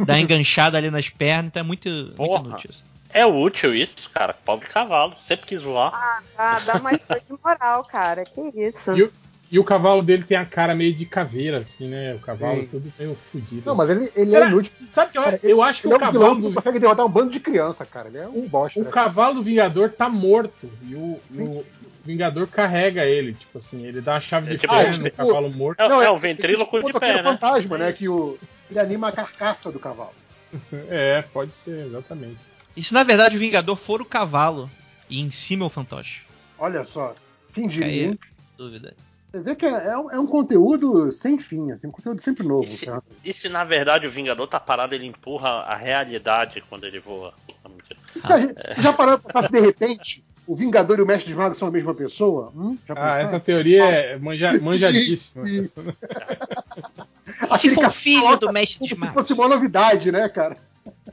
dá 0.05 0.17
enganchada 0.17 0.77
ali 0.77 0.89
nas 0.89 1.09
pernas, 1.09 1.47
então 1.47 1.59
é 1.59 1.63
muito, 1.63 1.89
muito 2.17 2.37
inútil. 2.47 2.69
isso. 2.69 2.83
É 3.13 3.25
útil 3.25 3.75
isso, 3.75 4.09
cara. 4.13 4.33
Pobre 4.45 4.69
cavalo. 4.69 5.13
Sempre 5.23 5.45
quis 5.45 5.61
voar. 5.61 6.21
Ah, 6.37 6.59
dá 6.65 6.79
mais 6.79 7.01
coisa 7.05 7.21
de 7.29 7.35
moral, 7.43 7.83
cara. 7.83 8.23
Que 8.23 8.41
isso. 8.55 8.95
E 8.95 9.03
o, 9.03 9.11
e 9.51 9.57
o 9.57 9.63
cavalo 9.63 10.01
dele 10.01 10.23
tem 10.23 10.37
a 10.37 10.45
cara 10.45 10.75
meio 10.75 10.93
de 10.93 11.05
caveira, 11.05 11.57
assim, 11.59 11.87
né? 11.87 12.13
O 12.13 12.19
cavalo 12.19 12.61
Sim. 12.61 12.67
todo 12.67 12.93
meio 12.99 13.15
fudido. 13.15 13.63
Não, 13.65 13.75
mas 13.75 13.89
ele, 13.89 14.11
ele 14.15 14.25
Será- 14.27 14.45
é 14.45 14.49
inútil. 14.49 14.71
Sabe 14.91 15.11
que 15.11 15.17
eu, 15.17 15.23
Cara, 15.23 15.39
eu 15.41 15.63
acho 15.63 15.81
que 15.81 15.87
Ele 15.87 15.93
é 15.93 15.95
o 15.95 15.97
um 15.97 16.01
cavalo 16.01 16.35
que 16.35 16.41
do, 16.41 16.47
não 16.49 16.53
consegue 16.55 16.79
derrotar 16.79 17.05
um 17.05 17.09
bando 17.09 17.31
de 17.31 17.39
criança, 17.39 17.85
cara. 17.85 18.09
Ele 18.09 18.17
é 18.19 18.27
um 18.27 18.47
bosta. 18.47 18.79
o 18.79 18.83
né? 18.83 18.91
cavalo 18.91 19.35
do 19.35 19.41
Vingador 19.41 19.89
tá 19.91 20.07
morto. 20.07 20.69
E 20.83 20.93
o, 20.95 21.19
o 21.31 21.65
Vingador 22.05 22.47
carrega 22.47 23.05
ele. 23.05 23.33
Tipo 23.33 23.57
assim, 23.57 23.85
ele 23.85 24.01
dá 24.01 24.17
a 24.17 24.19
chave 24.19 24.49
É 24.49 24.53
de 24.53 24.59
tipo- 24.59 24.73
fé 24.73 24.83
é 24.83 24.87
no 24.91 25.03
tipo- 25.03 25.17
cavalo 25.17 25.49
morto. 25.51 25.79
É, 25.79 25.89
Não, 25.89 26.01
é 26.01 26.05
é- 26.05 26.11
o 26.11 26.17
ventríloco 26.17 26.81
de 26.83 26.93
pé, 26.93 27.15
né? 27.15 27.23
fantasma, 27.23 27.77
né? 27.77 27.91
Que 27.91 28.07
o, 28.07 28.37
ele 28.69 28.79
anima 28.79 29.07
a 29.09 29.11
carcaça 29.11 29.71
do 29.71 29.79
cavalo. 29.79 30.13
É, 30.89 31.21
pode 31.33 31.55
ser, 31.55 31.85
exatamente. 31.87 32.37
E 32.77 32.83
se 32.83 32.93
na 32.93 33.03
verdade 33.03 33.35
o 33.35 33.39
Vingador 33.39 33.75
for 33.75 34.01
o 34.01 34.05
cavalo 34.05 34.69
e 35.09 35.19
em 35.21 35.31
cima 35.31 35.65
é 35.65 35.67
o 35.67 35.69
fantoche? 35.69 36.21
Olha 36.57 36.83
só, 36.85 37.15
quem 37.53 37.67
diria, 37.67 38.17
dúvida. 38.57 38.93
Você 39.31 39.39
vê 39.41 39.55
que 39.55 39.65
é, 39.65 39.69
é 39.89 39.97
um, 39.97 40.11
é 40.11 40.19
um 40.19 40.25
conteúdo 40.25 41.11
sem 41.11 41.37
fim, 41.37 41.71
assim, 41.71 41.87
um 41.87 41.91
conteúdo 41.91 42.21
sempre 42.21 42.47
novo. 42.47 42.63
E 42.63 42.77
se, 42.77 42.85
cara. 42.87 43.03
e 43.23 43.31
se, 43.33 43.47
na 43.49 43.63
verdade 43.63 44.07
o 44.07 44.11
Vingador 44.11 44.47
tá 44.47 44.59
parado, 44.59 44.95
ele 44.95 45.05
empurra 45.05 45.49
a 45.49 45.75
realidade 45.75 46.63
quando 46.67 46.85
ele 46.85 46.99
voa? 46.99 47.33
Não, 47.63 47.71
mentira. 47.71 47.99
Se 48.25 48.33
a 48.33 48.39
gente- 48.39 48.81
Já 48.81 48.91
parou 48.93 49.19
pra 49.19 49.33
pensar 49.33 49.47
se 49.47 49.53
de 49.53 49.59
repente 49.59 50.23
o 50.47 50.55
Vingador 50.55 50.97
e 50.97 51.03
o 51.03 51.05
Mestre 51.05 51.29
dos 51.31 51.37
Magos 51.37 51.59
são 51.59 51.67
a 51.67 51.71
mesma 51.71 51.93
pessoa? 51.93 52.51
Hum? 52.55 52.75
Já 52.87 52.93
Ah, 52.93 52.95
pensaram? 52.95 53.27
essa 53.27 53.39
teoria 53.39 53.83
é 53.85 54.17
manja- 54.17 54.59
manjadíssima. 54.59 55.45
Sim, 55.45 55.63
for 57.69 57.81
cara 57.81 57.91
filho 57.91 58.21
coloca 58.21 58.47
do 58.47 58.51
Mestre 58.53 58.79
dos 58.79 58.89
como 58.89 58.95
se 58.95 58.99
Magos. 59.07 59.13
fosse 59.13 59.33
uma 59.39 59.47
novidade, 59.47 60.11
né, 60.11 60.27
cara? 60.27 60.57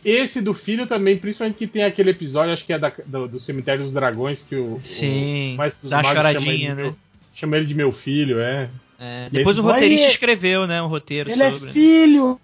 Esse 0.05 0.41
do 0.41 0.55
filho 0.55 0.87
também, 0.87 1.19
principalmente 1.19 1.57
que 1.57 1.67
tem 1.67 1.85
aquele 1.85 2.11
episódio, 2.11 2.53
acho 2.55 2.65
que 2.65 2.73
é 2.73 2.79
da- 2.79 2.93
do, 3.05 3.29
do 3.29 3.41
Cemitério 3.41 3.83
dos 3.83 3.93
Dragões, 3.93 4.41
que 4.43 4.57
o, 4.57 4.81
Sim, 4.83 5.55
o 5.55 5.59
Mestre 5.59 5.83
dos 5.83 5.91
dá 5.91 5.97
Magos 5.99 6.13
chama 6.13 6.33
choradinha, 6.33 6.75
de 6.75 6.83
né? 6.83 6.95
Chama 7.39 7.57
ele 7.57 7.67
de 7.67 7.75
meu 7.75 7.93
filho, 7.93 8.41
é. 8.41 8.69
É, 8.99 9.27
E 9.31 9.31
depois 9.31 9.57
aí, 9.57 9.63
o 9.63 9.67
roteirista 9.67 10.03
"Vai, 10.05 10.11
escreveu, 10.13 10.67
né? 10.67 10.83
Um 10.83 10.87
roteiro 10.87 11.31
Ele 11.31 11.43
é 11.43 11.51
sobre. 11.51 11.71
filho! 11.71 12.41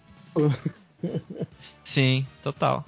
Sim, 1.83 2.27
total. 2.43 2.87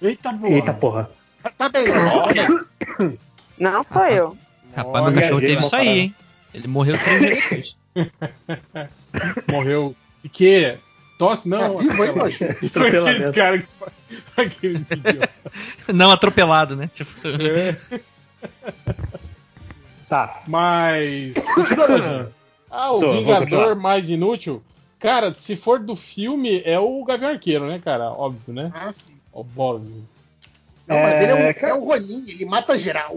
Eita 0.00 0.32
porra! 0.32 0.48
Eita 0.54 0.72
porra. 0.74 1.10
Tá 1.56 1.68
bem, 1.68 1.86
Morre. 1.88 3.16
Não 3.58 3.84
sou 3.90 4.04
eu. 4.06 4.36
Rapaz, 4.74 5.04
meu 5.04 5.14
cachorro 5.14 5.40
teve 5.40 5.62
isso 5.62 5.74
aí, 5.76 5.98
hein? 5.98 6.14
Ele 6.52 6.68
morreu 6.68 6.98
três 6.98 7.20
dias 7.48 7.76
depois. 7.94 8.10
Morreu. 9.50 9.96
De 10.22 10.28
quê? 10.28 10.76
Tosse? 11.18 11.48
Não. 11.48 11.76
Poxa? 12.14 12.44
Aqueles 12.60 12.76
Atropelamento. 12.76 13.32
caras 13.32 13.60
que 13.62 13.66
faz. 13.72 13.92
Aqueles 14.36 14.90
idiotas. 14.90 15.28
Não 15.94 16.10
atropelado, 16.10 16.76
né? 16.76 16.90
Tipo, 16.92 17.10
É. 17.28 17.76
Tá. 20.08 20.42
Mas. 20.46 21.34
Continua. 21.54 22.32
Ah, 22.70 22.92
o 22.92 23.00
Tô, 23.00 23.06
vou 23.12 23.20
Vingador 23.20 23.76
mais 23.76 24.08
inútil. 24.10 24.62
Cara, 24.98 25.34
se 25.38 25.56
for 25.56 25.78
do 25.78 25.94
filme, 25.94 26.62
é 26.64 26.78
o 26.78 27.04
Gavião 27.04 27.30
Arqueiro, 27.30 27.66
né, 27.66 27.78
cara? 27.78 28.10
Óbvio, 28.10 28.52
né? 28.54 28.72
Ah, 28.74 28.92
sim. 28.92 29.14
Óbvio. 29.32 30.04
Não, 30.86 31.00
mas 31.00 31.14
É, 31.14 31.22
ele 31.22 31.32
é 31.32 31.34
um, 31.50 31.54
cara. 31.54 31.68
é 31.68 31.74
um 31.74 31.84
Ronin, 31.84 32.24
ele 32.28 32.44
mata 32.44 32.78
geral. 32.78 33.14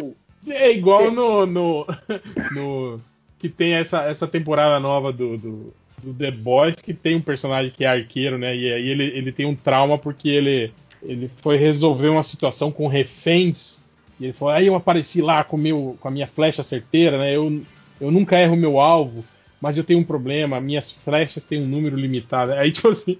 É 0.47 0.71
igual 0.71 1.11
no. 1.11 1.45
no, 1.45 1.85
no- 2.51 2.99
que 3.37 3.47
tem 3.47 3.73
essa, 3.73 4.03
essa 4.03 4.27
temporada 4.27 4.79
nova 4.81 5.13
do, 5.13 5.37
do, 5.37 5.73
do 6.03 6.13
The 6.13 6.29
Boys, 6.31 6.75
que 6.75 6.93
tem 6.93 7.15
um 7.15 7.21
personagem 7.21 7.71
que 7.71 7.85
é 7.85 7.87
arqueiro, 7.87 8.37
né? 8.37 8.53
E 8.53 8.73
aí 8.73 8.89
ele, 8.89 9.05
ele 9.05 9.31
tem 9.31 9.45
um 9.45 9.55
trauma 9.55 9.97
porque 9.97 10.27
ele, 10.27 10.73
ele 11.01 11.29
foi 11.29 11.55
resolver 11.55 12.09
uma 12.09 12.23
situação 12.23 12.69
com 12.69 12.87
reféns. 12.87 13.85
E 14.19 14.25
ele 14.25 14.33
falou: 14.33 14.53
aí 14.53 14.67
eu 14.67 14.75
apareci 14.75 15.22
lá 15.22 15.43
com, 15.43 15.57
meu, 15.57 15.98
com 15.99 16.07
a 16.07 16.11
minha 16.11 16.27
flecha 16.27 16.61
certeira, 16.61 17.17
né? 17.17 17.35
Eu, 17.35 17.61
eu 17.99 18.11
nunca 18.11 18.39
erro 18.39 18.56
meu 18.56 18.80
alvo. 18.80 19.23
Mas 19.61 19.77
eu 19.77 19.83
tenho 19.83 19.99
um 19.99 20.06
problema, 20.06 20.61
minhas 20.61 20.89
flechas 20.89 21.43
têm 21.43 21.61
um 21.61 21.67
número 21.67 21.98
limitado. 21.98 22.53
Aí, 22.53 22.72
tipo 22.72 22.89
assim, 22.89 23.17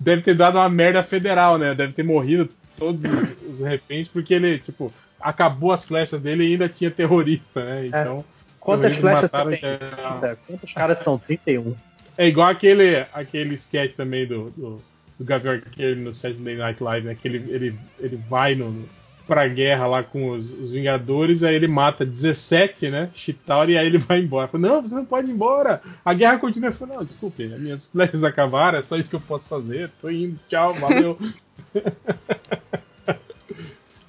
deve 0.00 0.22
ter 0.22 0.34
dado 0.34 0.56
uma 0.56 0.68
merda 0.70 1.02
federal, 1.02 1.58
né? 1.58 1.74
Deve 1.74 1.92
ter 1.92 2.02
morrido 2.02 2.48
todos 2.78 3.04
os 3.48 3.60
reféns, 3.60 4.08
porque 4.08 4.32
ele, 4.32 4.58
tipo, 4.58 4.92
acabou 5.20 5.70
as 5.70 5.84
flechas 5.84 6.20
dele 6.20 6.44
e 6.44 6.52
ainda 6.52 6.68
tinha 6.68 6.90
terrorista, 6.90 7.62
né? 7.62 7.86
Então. 7.86 8.24
os 8.56 8.64
Quantas 8.64 8.96
flechas 8.96 9.30
você 9.30 9.56
tem? 9.58 9.70
Eita, 9.70 10.38
Quantos 10.46 10.72
caras 10.72 10.98
são? 11.00 11.18
31. 11.18 11.74
É 12.16 12.26
igual 12.26 12.48
aquele, 12.48 13.04
aquele 13.12 13.54
sketch 13.54 13.94
também 13.94 14.26
do, 14.26 14.50
do, 14.50 14.82
do 15.18 15.24
Gavião 15.24 15.54
Arqueiro 15.54 16.00
no 16.00 16.14
Saturday 16.14 16.56
Night 16.56 16.82
Live, 16.82 17.06
né? 17.06 17.16
Que 17.20 17.28
ele, 17.28 17.52
ele, 17.52 17.74
ele 18.00 18.16
vai 18.28 18.54
no, 18.54 18.88
pra 19.26 19.48
guerra 19.48 19.86
lá 19.86 20.02
com 20.02 20.30
os, 20.30 20.52
os 20.52 20.70
Vingadores, 20.70 21.42
aí 21.42 21.54
ele 21.54 21.68
mata 21.68 22.04
17, 22.04 22.90
né? 22.90 23.10
Chitauri, 23.14 23.72
e 23.72 23.78
aí 23.78 23.86
ele 23.86 23.98
vai 23.98 24.20
embora. 24.20 24.50
Não, 24.54 24.82
você 24.82 24.94
não 24.94 25.04
pode 25.04 25.28
ir 25.28 25.32
embora. 25.32 25.80
A 26.04 26.12
guerra 26.12 26.38
continua. 26.38 26.70
Eu 26.70 26.72
falo, 26.72 26.94
não, 26.94 27.04
desculpe, 27.04 27.44
as 27.44 27.60
minhas 27.60 27.86
flechas 27.86 28.24
acabaram, 28.24 28.78
é 28.78 28.82
só 28.82 28.96
isso 28.96 29.10
que 29.10 29.16
eu 29.16 29.20
posso 29.20 29.48
fazer. 29.48 29.90
Tô 30.00 30.10
indo, 30.10 30.38
tchau, 30.48 30.74
valeu. 30.74 31.18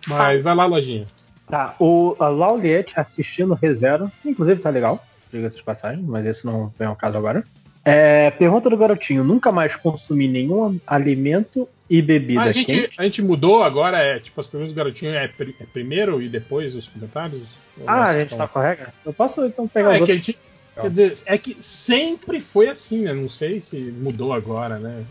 Mas 0.08 0.42
vai 0.42 0.56
lá, 0.56 0.66
lojinha. 0.66 1.06
Tá, 1.48 1.76
o 1.80 2.16
a 2.20 2.30
Lauliette 2.30 3.00
assistindo 3.00 3.54
ReZero, 3.54 4.12
inclusive 4.26 4.62
tá 4.62 4.70
legal, 4.70 5.04
diga-se 5.32 5.58
de 5.58 5.64
passagem, 5.64 6.04
mas 6.04 6.26
esse 6.26 6.46
não 6.46 6.74
vem 6.80 6.88
ao 6.88 6.96
caso 6.96 7.18
agora. 7.18 7.44
É, 7.86 8.32
pergunta 8.32 8.70
do 8.70 8.78
garotinho: 8.78 9.24
nunca 9.24 9.52
mais 9.52 9.76
consumi 9.76 10.28
nenhum 10.28 10.80
alimento 10.88 11.68
e 11.90 12.02
bebida 12.02 12.42
Ah, 12.42 12.46
a, 12.46 12.52
gente, 12.52 12.66
quente? 12.68 12.92
a 12.98 13.04
gente 13.04 13.22
mudou 13.22 13.62
agora, 13.62 13.98
é 13.98 14.20
tipo, 14.20 14.40
as 14.40 14.48
perguntas 14.48 14.74
do 14.74 14.78
garotinho 14.78 15.14
é, 15.14 15.28
pri- 15.28 15.56
é 15.60 15.66
primeiro 15.66 16.22
e 16.22 16.30
depois 16.30 16.76
os 16.76 16.88
comentários? 16.88 17.44
Ah, 17.86 17.96
nós 17.98 18.16
a 18.16 18.20
gente 18.22 18.36
tá 18.38 18.48
com 18.48 18.60
a 18.60 18.64
regra? 18.70 18.94
Eu 19.06 19.14
posso 19.14 19.46
então 19.46 19.68
pegar 19.68 19.90
Ah, 19.90 19.92
os 19.92 19.96
é 19.96 19.98
que 20.06 20.12
outros. 20.12 20.26
tinha- 20.26 20.38
Quer 20.76 20.90
dizer, 20.90 21.14
é 21.28 21.38
que 21.38 21.56
sempre 21.62 22.40
foi 22.40 22.68
assim, 22.68 23.02
né? 23.04 23.14
Não 23.14 23.30
sei 23.30 23.62
se 23.62 23.78
mudou 23.78 24.34
agora, 24.34 24.80
né? 24.80 25.04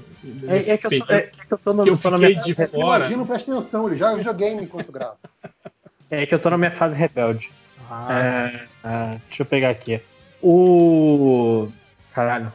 É, 0.49 0.71
é 0.73 0.77
que 0.79 0.87
eu, 0.87 0.91
sou- 0.91 1.07
é, 1.09 1.17
é 1.19 1.21
que 1.47 1.53
eu 1.53 1.59
tô, 1.59 1.73
no, 1.73 1.85
que 1.85 1.91
eu 1.91 1.97
tô 1.97 2.11
fiquei 2.11 2.29
minha 2.31 2.43
de 2.43 2.55
fase, 2.55 2.71
fora. 2.73 3.05
Imagina, 3.05 3.27
presta 3.27 3.53
atenção, 3.53 3.87
ele 3.87 3.97
joga 3.97 4.17
videogame 4.17 4.63
enquanto 4.65 4.91
grava. 4.91 5.17
é 6.11 6.27
que 6.27 6.35
eu 6.35 6.39
tô 6.41 6.51
na 6.51 6.59
minha 6.59 6.73
fase 6.73 6.97
rebelde. 6.97 7.49
Ah, 7.89 8.09
É, 8.13 8.89
é, 8.89 9.19
deixa 9.29 9.43
eu 9.43 9.47
pegar 9.47 9.71
aqui. 9.71 10.01
O. 10.43 11.69
Caralho. 12.15 12.53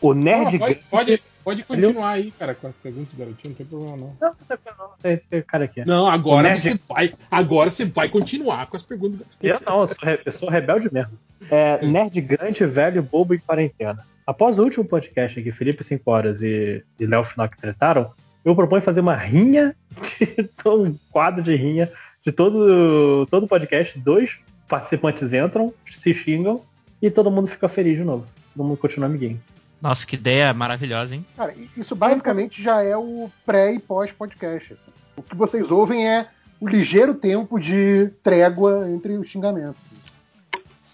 O 0.00 0.12
Nerd. 0.12 0.58
pode, 0.58 0.74
Geek- 0.74 0.84
pode, 0.90 1.22
pode 1.42 1.62
continuar 1.64 2.10
aí, 2.10 2.30
cara, 2.32 2.54
com 2.54 2.66
a 2.66 2.70
pergunta 2.82 3.10
do 3.12 3.18
garotinho, 3.18 3.50
não 3.50 3.56
tem 3.56 3.66
problema 3.66 3.96
não. 3.96 4.16
Não, 4.20 4.28
não 4.28 4.34
tem 4.34 4.56
problema, 4.56 4.76
não. 4.78 4.98
Tem, 5.00 5.16
tem 5.16 5.42
cara 5.42 5.64
aqui. 5.64 5.84
Não, 5.86 6.06
agora 6.08 6.48
Nerd- 6.48 6.60
você 6.62 6.78
vai. 6.88 7.12
Agora 7.30 7.70
você 7.70 7.84
vai 7.86 8.08
continuar 8.08 8.66
com 8.66 8.76
as 8.76 8.82
perguntas. 8.82 9.26
Eu 9.42 9.60
não, 9.64 9.80
eu 9.80 9.86
sou, 9.88 9.96
eu 10.26 10.32
sou 10.32 10.48
rebelde 10.50 10.92
mesmo. 10.92 11.12
É, 11.50 11.84
nerd 11.86 12.20
grande, 12.20 12.64
velho, 12.66 13.02
bobo 13.02 13.34
em 13.34 13.38
quarentena. 13.38 14.04
Após 14.26 14.58
o 14.58 14.62
último 14.62 14.84
podcast 14.84 15.42
que 15.42 15.52
Felipe 15.52 15.84
5 15.84 16.10
Horas 16.10 16.42
e, 16.42 16.82
e 16.98 17.06
Léo 17.06 17.24
Finock 17.24 17.56
tretaram, 17.58 18.10
eu 18.44 18.54
proponho 18.54 18.80
fazer 18.82 19.00
uma 19.00 19.14
rinha, 19.16 19.76
de, 20.18 20.68
um 20.68 20.96
quadro 21.10 21.42
de 21.42 21.54
rinha 21.54 21.90
de 22.24 22.32
todo 22.32 23.26
todo 23.30 23.46
podcast. 23.48 23.98
Dois 23.98 24.38
participantes 24.68 25.32
entram, 25.32 25.72
se 25.90 26.14
xingam 26.14 26.62
e 27.02 27.10
todo 27.10 27.30
mundo 27.30 27.48
fica 27.48 27.68
feliz 27.68 27.98
de 27.98 28.04
novo. 28.04 28.26
Todo 28.54 28.66
mundo 28.66 28.76
continua 28.78 29.08
amiguinho. 29.08 29.40
Nossa, 29.80 30.06
que 30.06 30.16
ideia 30.16 30.54
maravilhosa, 30.54 31.14
hein? 31.14 31.26
Cara, 31.36 31.54
isso 31.76 31.94
basicamente 31.94 32.62
já 32.62 32.82
é 32.82 32.96
o 32.96 33.30
pré 33.44 33.72
e 33.74 33.78
pós-podcast. 33.78 34.72
assim. 34.72 34.90
O 35.16 35.22
que 35.22 35.36
vocês 35.36 35.70
ouvem 35.70 36.08
é 36.08 36.28
o 36.60 36.68
ligeiro 36.68 37.14
tempo 37.14 37.58
de 37.58 38.10
trégua 38.22 38.88
entre 38.88 39.12
os 39.18 39.28
xingamentos. 39.28 39.80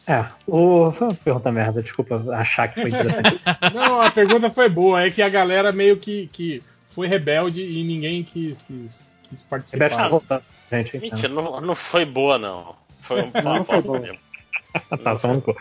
É, 0.06 0.24
o. 0.47 0.90
Foi 0.90 1.06
uma 1.06 1.14
pergunta 1.14 1.52
merda, 1.52 1.82
desculpa 1.82 2.16
achar 2.34 2.66
que 2.68 2.80
foi. 2.80 2.90
Não, 3.72 4.00
a 4.00 4.10
pergunta 4.10 4.50
foi 4.50 4.68
boa. 4.68 5.02
É 5.02 5.10
que 5.10 5.22
a 5.22 5.28
galera 5.28 5.70
meio 5.70 5.97
que, 5.97 6.28
que 6.32 6.60
foi 6.84 7.06
rebelde 7.06 7.60
e 7.60 7.84
ninguém 7.84 8.24
quis, 8.24 8.58
quis, 8.62 9.12
quis 9.28 9.42
Rebelde 9.42 9.44
tá 9.44 9.48
participar. 9.48 10.08
voltando, 10.08 10.42
gente. 10.72 10.97
então. 10.97 11.30
Não, 11.30 11.60
não 11.60 11.74
foi 11.76 12.05
boa, 12.05 12.39
não. 12.39 12.74
Foi 13.02 13.22
um 13.22 13.30
papo 13.30 13.98
mesmo. 14.00 14.18
tá, 15.02 15.28
no 15.28 15.40
cu. 15.42 15.56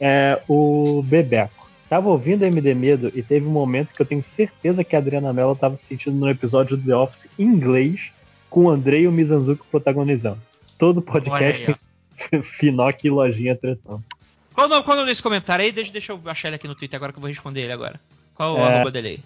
É, 0.00 0.40
o 0.48 1.02
Bebeco. 1.02 1.64
Tava 1.88 2.08
ouvindo 2.08 2.44
MD 2.44 2.74
Medo 2.74 3.12
e 3.14 3.22
teve 3.22 3.46
um 3.46 3.50
momento 3.50 3.92
que 3.92 4.00
eu 4.00 4.06
tenho 4.06 4.22
certeza 4.22 4.82
que 4.82 4.96
a 4.96 4.98
Adriana 4.98 5.32
Mello 5.32 5.54
tava 5.54 5.76
se 5.76 5.86
sentindo 5.86 6.16
no 6.16 6.28
episódio 6.28 6.76
do 6.76 6.84
The 6.86 6.96
Office 6.96 7.26
em 7.38 7.44
inglês, 7.44 8.10
com 8.48 8.64
o 8.64 8.70
Andrei 8.70 9.02
e 9.02 9.08
o 9.08 9.12
Mizanzuki 9.12 9.62
protagonizando. 9.70 10.40
Todo 10.78 11.02
podcast 11.02 11.74
tem 12.30 12.40
Finoc 12.42 13.04
e 13.04 13.10
Lojinha 13.10 13.54
tretando. 13.54 14.02
Qual 14.54 14.66
o 14.66 14.70
nome, 14.70 14.82
qual 14.84 14.96
o 14.96 15.00
nome 15.00 15.10
desse 15.10 15.22
comentário 15.22 15.64
aí? 15.64 15.72
Deixa, 15.72 15.92
deixa 15.92 16.12
eu 16.12 16.20
achar 16.24 16.48
ele 16.48 16.56
aqui 16.56 16.68
no 16.68 16.74
Twitter 16.74 16.96
agora 16.96 17.12
que 17.12 17.18
eu 17.18 17.20
vou 17.20 17.28
responder 17.28 17.62
ele 17.62 17.72
agora. 17.72 18.00
Qual 18.34 18.54
o 18.54 18.58
É. 18.58 18.74
arroba 18.74 18.90
dele 18.90 19.08
aí? 19.08 19.20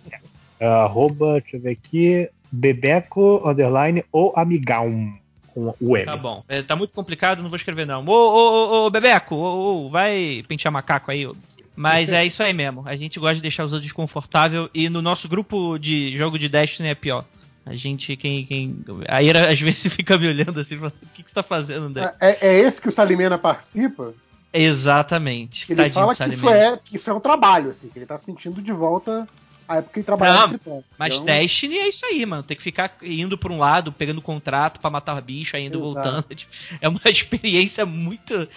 É, 0.60 0.66
arroba, 0.66 1.40
deixa 1.40 1.56
eu 1.56 1.60
ver 1.60 1.70
aqui, 1.70 2.28
Bebeco, 2.50 3.42
underline, 3.48 4.04
ou 4.10 4.32
Amigão, 4.36 5.14
com 5.58 5.74
o 5.80 5.96
M. 5.96 6.04
Tá 6.06 6.16
bom. 6.16 6.44
É, 6.48 6.62
tá 6.62 6.76
muito 6.76 6.92
complicado, 6.92 7.42
não 7.42 7.48
vou 7.48 7.56
escrever 7.56 7.86
não. 7.86 8.04
Ô, 8.06 8.12
ô, 8.12 8.82
ô, 8.82 8.86
ô 8.86 8.90
Bebeco, 8.90 9.34
ô, 9.34 9.86
ô, 9.86 9.90
vai 9.90 10.44
pentear 10.46 10.72
macaco 10.72 11.10
aí. 11.10 11.26
ô. 11.26 11.34
Mas 11.74 12.12
é 12.12 12.24
isso 12.24 12.42
aí 12.42 12.52
mesmo. 12.52 12.82
A 12.86 12.96
gente 12.96 13.20
gosta 13.20 13.36
de 13.36 13.42
deixar 13.42 13.64
os 13.64 13.72
outros 13.72 13.86
desconfortáveis 13.86 14.68
e 14.74 14.88
no 14.88 15.00
nosso 15.00 15.28
grupo 15.28 15.78
de 15.78 16.16
jogo 16.16 16.38
de 16.38 16.48
Destiny 16.48 16.88
é 16.88 16.94
pior. 16.94 17.24
A 17.64 17.74
gente, 17.74 18.16
quem. 18.16 18.44
quem 18.44 18.78
a 19.06 19.22
Ira 19.22 19.48
às 19.48 19.60
vezes 19.60 19.92
fica 19.92 20.18
me 20.18 20.26
olhando 20.26 20.58
assim, 20.58 20.76
falando, 20.76 20.94
o 21.02 21.06
que, 21.14 21.22
que 21.22 21.28
você 21.28 21.34
tá 21.34 21.42
fazendo, 21.42 21.86
André? 21.86 22.12
É, 22.20 22.48
é 22.48 22.58
esse 22.58 22.80
que 22.80 22.88
o 22.88 22.92
Salimena 22.92 23.38
participa? 23.38 24.12
Exatamente. 24.52 25.70
Ele 25.70 25.76
Tadinho 25.76 25.94
fala 25.94 26.14
que 26.16 26.34
isso, 26.34 26.48
é, 26.48 26.80
que 26.82 26.96
isso 26.96 27.10
é 27.10 27.12
um 27.12 27.20
trabalho, 27.20 27.70
assim, 27.70 27.88
que 27.88 27.98
ele 27.98 28.06
tá 28.06 28.18
sentindo 28.18 28.62
de 28.62 28.72
volta 28.72 29.28
a 29.68 29.76
época 29.76 29.92
que 29.92 29.98
ele 30.00 30.06
trabalhava 30.06 30.38
Não, 30.38 30.54
escritório. 30.54 30.84
Mas 30.96 31.14
Então, 31.14 31.26
Destiny 31.26 31.78
é 31.78 31.88
isso 31.88 32.06
aí, 32.06 32.24
mano. 32.24 32.42
Tem 32.42 32.56
que 32.56 32.62
ficar 32.62 32.96
indo 33.02 33.36
pra 33.36 33.52
um 33.52 33.58
lado, 33.58 33.92
pegando 33.92 34.22
contrato 34.22 34.80
pra 34.80 34.88
matar 34.88 35.20
bicho, 35.20 35.54
aí 35.56 35.66
indo 35.66 35.78
Exato. 35.78 35.94
voltando. 35.94 36.24
É 36.80 36.88
uma 36.88 37.00
experiência 37.04 37.84
muito, 37.84 38.48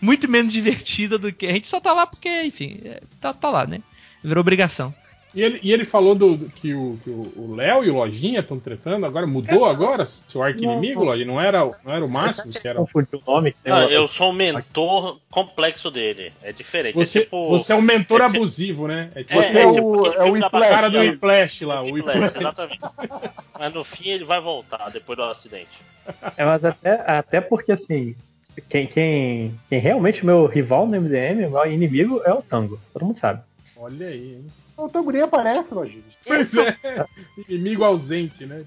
muito 0.00 0.28
menos 0.28 0.52
divertida 0.52 1.18
do 1.18 1.32
que. 1.32 1.46
A 1.46 1.52
gente 1.52 1.66
só 1.66 1.80
tá 1.80 1.92
lá 1.92 2.06
porque, 2.06 2.44
enfim, 2.44 2.80
é, 2.84 3.02
tá, 3.20 3.32
tá 3.34 3.50
lá, 3.50 3.66
né? 3.66 3.80
Virou 4.22 4.42
obrigação. 4.42 4.94
E 5.32 5.42
ele, 5.42 5.60
e 5.62 5.72
ele 5.72 5.84
falou 5.84 6.14
do, 6.14 6.36
do- 6.36 6.48
que 6.48 6.74
o 6.74 7.54
Léo 7.54 7.84
e 7.84 7.90
o 7.90 7.94
Lojinha 7.94 8.40
estão 8.40 8.58
tretando, 8.58 9.06
agora 9.06 9.26
mudou 9.28 9.64
agora? 9.64 10.04
Seu 10.06 10.42
arco 10.42 10.58
inimigo, 10.60 11.04
Lojinha? 11.04 11.26
Não 11.26 11.40
era, 11.40 11.64
o- 11.64 11.74
não 11.84 11.92
era 11.94 12.04
o 12.04 12.10
Márcio 12.10 12.50
que 12.50 12.66
era. 12.66 12.78
Confundiu 12.78 13.22
o 13.24 13.30
nome. 13.30 13.54
Não, 13.64 13.88
eu 13.88 14.08
sou 14.08 14.30
o 14.30 14.32
mentor 14.32 15.18
complexo 15.30 15.88
dele. 15.90 16.32
É 16.42 16.52
diferente. 16.52 16.94
Você, 16.94 17.20
é 17.20 17.22
tipo. 17.22 17.48
você 17.48 17.72
é 17.72 17.76
um 17.76 17.80
mentor 17.82 18.20
é 18.20 18.24
abusivo, 18.24 18.88
né? 18.88 19.10
É 19.14 19.22
tipo 19.22 19.40
É, 19.40 19.46
aquele- 19.46 19.58
é 19.60 19.72
tipo 19.72 20.06
aquele 20.06 20.42
é 20.42 20.46
o 20.46 20.50
cara 20.50 20.88
do. 20.90 20.98
Whiplash 20.98 21.64
lá, 21.64 21.82
o 21.82 21.92
Whiplash. 21.92 22.36
Exatamente. 22.36 22.80
Mas 23.58 23.72
no 23.74 23.84
fim 23.84 24.08
ele 24.08 24.24
vai 24.24 24.40
voltar 24.40 24.90
depois 24.90 25.16
do 25.16 25.22
acidente. 25.24 25.68
É, 26.36 26.44
mas 26.44 26.64
até, 26.64 27.04
até 27.06 27.40
porque 27.40 27.70
assim, 27.70 28.16
quem, 28.68 28.86
quem, 28.88 29.54
quem 29.68 29.78
realmente 29.78 30.22
é 30.22 30.24
meu 30.24 30.46
rival 30.46 30.86
no 30.88 31.00
MDM, 31.00 31.48
meu 31.48 31.66
inimigo 31.72 32.20
é 32.24 32.32
o 32.32 32.42
Tango. 32.42 32.80
Todo 32.92 33.04
mundo 33.04 33.18
sabe. 33.18 33.42
Olha 33.76 34.08
aí, 34.08 34.34
hein? 34.34 34.44
O 34.84 34.88
Tango 34.88 35.10
nem 35.10 35.22
aparece, 35.22 35.74
Lojinha. 35.74 36.02
Pois 36.26 36.54
é. 36.56 37.06
Inimigo 37.48 37.84
ausente, 37.84 38.46
né? 38.46 38.64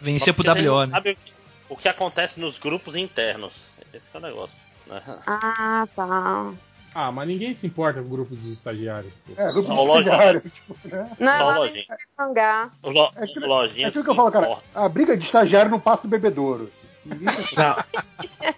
Vencer 0.00 0.32
pro 0.34 0.44
WO, 0.48 0.54
não 0.64 0.86
né? 0.86 0.86
sabem 0.88 1.12
o 1.12 1.16
que, 1.16 1.32
o 1.70 1.76
que 1.76 1.88
acontece 1.88 2.38
nos 2.38 2.58
grupos 2.58 2.94
internos. 2.94 3.52
Esse 3.92 4.04
é 4.14 4.18
o 4.18 4.20
negócio. 4.20 4.54
né? 4.86 5.02
Ah, 5.26 5.86
tá. 5.96 6.52
Ah, 6.94 7.12
mas 7.12 7.28
ninguém 7.28 7.54
se 7.54 7.66
importa 7.66 8.00
com 8.00 8.06
o 8.06 8.10
grupo 8.10 8.34
dos 8.34 8.46
estagiários. 8.46 9.12
pô. 9.26 9.40
É, 9.40 9.52
grupo 9.52 9.68
Só 9.68 9.74
de 9.74 9.80
o 9.80 9.84
Lojinha. 9.84 10.12
estagiário, 10.12 10.40
tipo, 10.42 10.76
né? 10.88 11.10
Não, 11.18 11.32
o 11.32 11.34
ela 11.50 11.58
Lojinha. 11.58 11.84
mangá. 12.18 12.70
O 12.82 12.90
lo, 12.90 13.12
É 13.16 13.24
aquilo- 13.24 13.46
o 13.46 13.48
lojinha 13.48 13.86
É 13.86 13.88
aquilo 13.88 14.04
que 14.04 14.10
eu 14.10 14.14
falo, 14.14 14.30
cara. 14.32 14.58
A 14.74 14.88
briga 14.88 15.16
de 15.16 15.24
estagiário 15.24 15.70
não 15.70 15.80
passa 15.80 16.02
do 16.02 16.08
bebedouro. 16.08 16.70
Não, 17.56 17.76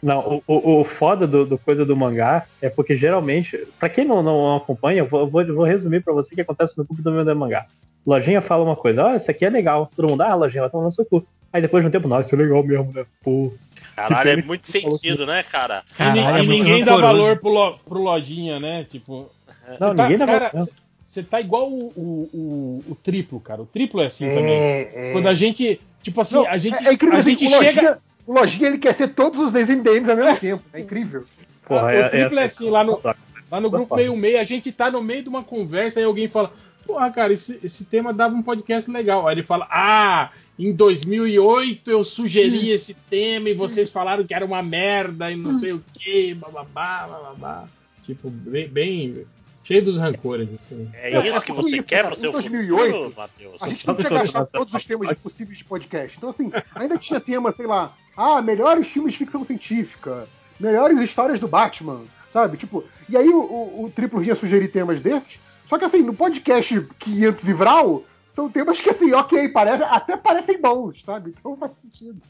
não 0.03 0.43
o, 0.47 0.55
o, 0.55 0.81
o 0.81 0.85
foda 0.85 1.27
do, 1.27 1.45
do 1.47 1.59
coisa 1.59 1.85
do 1.85 1.97
mangá 1.97 2.45
é 2.61 2.69
porque 2.69 2.97
geralmente, 2.97 3.59
pra 3.79 3.89
quem 3.89 4.05
não, 4.05 4.23
não 4.23 4.57
acompanha, 4.57 5.01
eu 5.01 5.07
vou, 5.07 5.27
vou, 5.29 5.45
vou 5.47 5.65
resumir 5.65 6.03
pra 6.03 6.13
você 6.13 6.33
o 6.33 6.35
que 6.35 6.41
acontece 6.41 6.77
no 6.77 6.85
grupo 6.85 7.03
do 7.03 7.11
meu 7.13 7.37
mangá. 7.37 7.67
Lojinha 8.07 8.41
fala 8.41 8.65
uma 8.65 8.77
coisa, 8.77 9.05
ó, 9.05 9.15
isso 9.15 9.31
aqui 9.31 9.45
é 9.45 9.51
legal. 9.51 9.91
Todo 9.95 10.09
mundo, 10.09 10.23
ah, 10.23 10.35
Lojinha, 10.35 10.63
vai 10.63 10.71
tomar 10.71 10.85
no 10.85 10.93
seu 10.93 11.05
cu. 11.05 11.25
Aí 11.53 11.61
depois 11.61 11.83
de 11.83 11.89
um 11.89 11.91
tempo, 11.91 12.09
nossa, 12.09 12.27
isso 12.27 12.35
é 12.35 12.39
legal 12.39 12.63
mesmo, 12.63 12.93
né? 12.95 13.05
Pô. 13.23 13.53
Caralho, 13.97 14.31
é 14.31 14.37
Tipo, 14.37 14.49
muito 14.49 14.71
sentido, 14.71 15.27
né, 15.27 15.43
cara? 15.43 15.83
E, 15.93 15.97
Caralho, 15.99 16.19
e 16.19 16.21
é 16.21 16.33
muito 16.33 16.49
ninguém 16.51 16.85
dá 16.85 16.97
valor 16.97 17.39
pro, 17.41 17.51
lo- 17.51 17.79
pro 17.85 18.01
Lojinha, 18.03 18.59
né? 18.59 18.87
Tipo. 18.89 19.29
Não, 19.79 19.89
Você 19.91 19.95
tá- 19.95 20.03
ninguém 20.05 20.19
dá 20.19 20.27
cara, 20.27 20.51
valor. 20.53 20.69
Você 21.05 21.23
tá 21.25 21.41
igual 21.41 21.69
o, 21.69 21.89
o, 21.97 22.31
o, 22.33 22.93
o 22.93 22.95
triplo, 22.95 23.41
cara. 23.41 23.61
O 23.61 23.67
triplo 23.67 24.01
é 24.01 24.07
assim 24.07 24.29
também. 24.29 24.53
É, 24.55 24.91
é. 25.11 25.13
Quando 25.13 25.27
a 25.27 25.35
gente. 25.35 25.81
Tipo 26.03 26.21
assim, 26.23 26.37
Não, 26.37 26.47
a 26.49 26.57
gente, 26.57 26.83
é, 26.87 26.89
é 26.89 26.93
incrível 26.95 27.17
a 27.17 27.21
assim, 27.21 27.31
gente 27.37 27.49
chega. 27.51 27.59
Lojinha, 27.83 27.99
o 28.31 28.33
Lojinha 28.33 28.69
ele 28.69 28.79
quer 28.79 28.95
ser 28.95 29.09
todos 29.09 29.41
os 29.41 29.53
ex-MDMs 29.57 30.09
ao 30.09 30.17
mesmo 30.17 30.37
tempo. 30.37 30.63
É 30.73 30.79
incrível. 30.79 31.25
Porra, 31.67 31.87
o 31.87 31.91
é- 31.91 32.09
triplo 32.09 32.39
é, 32.39 32.43
é 32.43 32.45
assim, 32.45 32.71
lá 32.71 32.85
no, 32.85 33.01
lá 33.51 33.61
no 33.61 33.69
grupo 33.69 33.89
Foda. 33.89 34.03
meio 34.03 34.17
meio, 34.17 34.41
a 34.41 34.45
gente 34.45 34.71
tá 34.71 34.89
no 34.89 35.03
meio 35.03 35.25
de 35.25 35.29
uma 35.29 35.43
conversa 35.43 36.01
e 36.01 36.05
alguém 36.05 36.29
fala, 36.29 36.53
porra, 36.87 37.11
cara, 37.11 37.33
esse, 37.33 37.59
esse 37.65 37.87
tema 37.87 38.13
dava 38.13 38.37
um 38.37 38.43
podcast 38.43 38.89
legal. 38.89 39.27
Aí 39.27 39.35
ele 39.35 39.43
fala, 39.43 39.67
ah, 39.69 40.31
em 40.57 40.73
2008 40.73 41.91
eu 41.91 42.05
sugeri 42.05 42.71
esse 42.71 42.95
tema 42.95 43.49
e 43.49 43.55
vocês 43.55 43.91
falaram 43.91 44.25
que 44.25 44.33
era 44.33 44.45
uma 44.45 44.63
merda 44.63 45.29
e 45.33 45.35
não 45.35 45.59
sei 45.59 45.73
o 45.73 45.83
que, 45.93 46.33
bababá, 46.33 47.09
bababá. 47.09 47.65
Tipo, 48.01 48.31
bem, 48.31 48.69
bem 48.69 49.27
cheio 49.71 49.85
dos 49.85 49.99
rancores, 49.99 50.53
assim. 50.53 50.91
É 50.95 51.29
isso 51.29 51.43
que 51.43 51.53
você 51.53 51.77
isso, 51.77 51.85
quer 51.85 52.03
cara. 52.03 52.09
pro 52.09 52.21
seu 52.21 52.31
Em 52.31 52.33
2008, 52.33 52.93
futuro, 52.93 53.15
Matheus? 53.17 53.57
A 53.61 53.69
gente 53.69 53.87
não 53.87 53.95
tinha 53.95 54.11
gastado 54.11 54.51
todos 54.51 54.75
os 54.75 54.85
temas 54.85 55.19
possíveis 55.19 55.59
de 55.59 55.65
podcast. 55.65 56.17
Então, 56.19 56.31
assim, 56.31 56.51
ainda 56.75 56.99
tinha 56.99 57.21
tema, 57.21 57.53
sei 57.53 57.67
lá, 57.67 57.95
ah, 58.17 58.43
melhores 58.43 58.89
filmes 58.89 59.13
de 59.13 59.19
ficção 59.19 59.45
científica, 59.45 60.27
melhores 60.59 61.01
histórias 61.01 61.39
do 61.39 61.47
Batman, 61.47 62.03
sabe? 62.33 62.57
Tipo, 62.57 62.83
e 63.09 63.17
aí 63.17 63.29
o, 63.29 63.39
o, 63.39 63.85
o 63.85 63.91
Triplo 63.91 64.23
ia 64.25 64.35
sugerir 64.35 64.69
temas 64.69 65.01
desses. 65.01 65.39
Só 65.69 65.79
que 65.79 65.85
assim, 65.85 66.03
no 66.03 66.15
podcast 66.15 66.85
500 66.99 67.49
e 67.49 67.53
Vral, 67.53 68.03
são 68.33 68.51
temas 68.51 68.81
que 68.81 68.91
assim, 68.91 69.13
ok, 69.13 69.51
parece, 69.51 69.85
até 69.85 70.17
parecem 70.17 70.61
bons, 70.61 71.01
sabe? 71.05 71.33
Então 71.39 71.57
faz 71.57 71.71
sentido. 71.81 72.21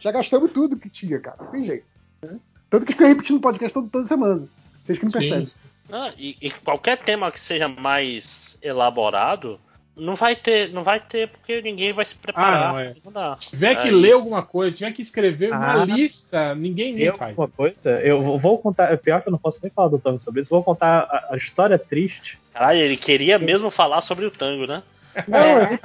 Já 0.00 0.10
gastamos 0.10 0.50
tudo 0.52 0.78
que 0.78 0.88
tinha, 0.88 1.20
cara. 1.20 1.36
Não 1.38 1.50
tem 1.50 1.64
jeito. 1.64 1.84
né? 2.22 2.40
Tanto 2.70 2.86
que 2.86 2.92
fica 2.92 3.06
repetindo 3.06 3.36
o 3.36 3.40
podcast 3.40 3.74
todo, 3.74 3.90
toda 3.90 4.08
semana. 4.08 4.48
Vocês 4.86 4.98
que 4.98 5.04
não 5.04 5.12
Sim. 5.12 5.46
Ah, 5.90 6.12
e, 6.16 6.36
e 6.40 6.50
qualquer 6.50 6.98
tema 6.98 7.30
que 7.30 7.40
seja 7.40 7.68
mais 7.68 8.56
elaborado, 8.62 9.58
não 9.96 10.14
vai 10.14 10.34
ter, 10.34 10.70
não 10.70 10.82
vai 10.82 10.98
ter, 11.00 11.28
porque 11.28 11.60
ninguém 11.60 11.92
vai 11.92 12.04
se 12.06 12.14
preparar. 12.14 12.62
Ah, 12.62 12.68
não, 12.72 12.78
é. 12.78 12.94
Não 13.04 13.12
dá. 13.12 13.36
tiver 13.38 13.74
que 13.82 13.90
ler 13.90 14.12
alguma 14.12 14.42
coisa, 14.42 14.74
tiver 14.76 14.92
que 14.92 15.02
escrever 15.02 15.52
uma 15.52 15.82
Ah. 15.82 15.84
lista, 15.84 16.54
ninguém 16.54 16.94
nem 16.94 17.04
Eu, 17.04 17.14
faz. 17.16 17.36
uma 17.36 17.48
coisa, 17.48 18.00
eu 18.00 18.38
vou- 18.38 18.58
contar, 18.58 18.92
é 18.92 18.96
pior 18.96 19.20
que 19.20 19.28
eu 19.28 19.32
não 19.32 19.38
posso 19.38 19.58
nem 19.62 19.70
falar 19.70 19.88
do 19.88 19.98
Tango 19.98 20.20
sobre 20.20 20.40
isso, 20.40 20.50
vou 20.50 20.62
contar 20.62 21.00
a, 21.10 21.34
a 21.34 21.36
história 21.36 21.78
triste. 21.78 22.38
Caralho, 22.54 22.78
ele 22.78 22.96
queria 22.96 23.38
mesmo 23.38 23.70
falar 23.70 24.00
sobre 24.02 24.24
o 24.24 24.30
tango, 24.30 24.66
né? 24.66 24.82
Não, 25.28 25.38
é 25.38 25.78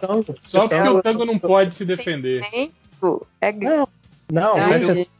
Tango. 0.00 0.34
Só 0.40 0.66
porque 0.66 0.88
o 0.88 1.00
tango 1.02 1.24
não 1.24 1.38
pode 1.38 1.74
se 1.74 1.84
defender. 1.84 2.42
É 3.40 3.52
Não, 3.52 3.88
não, 4.30 4.56
Ai, 4.56 4.78
veja, 4.78 4.94
gente. 4.94 5.10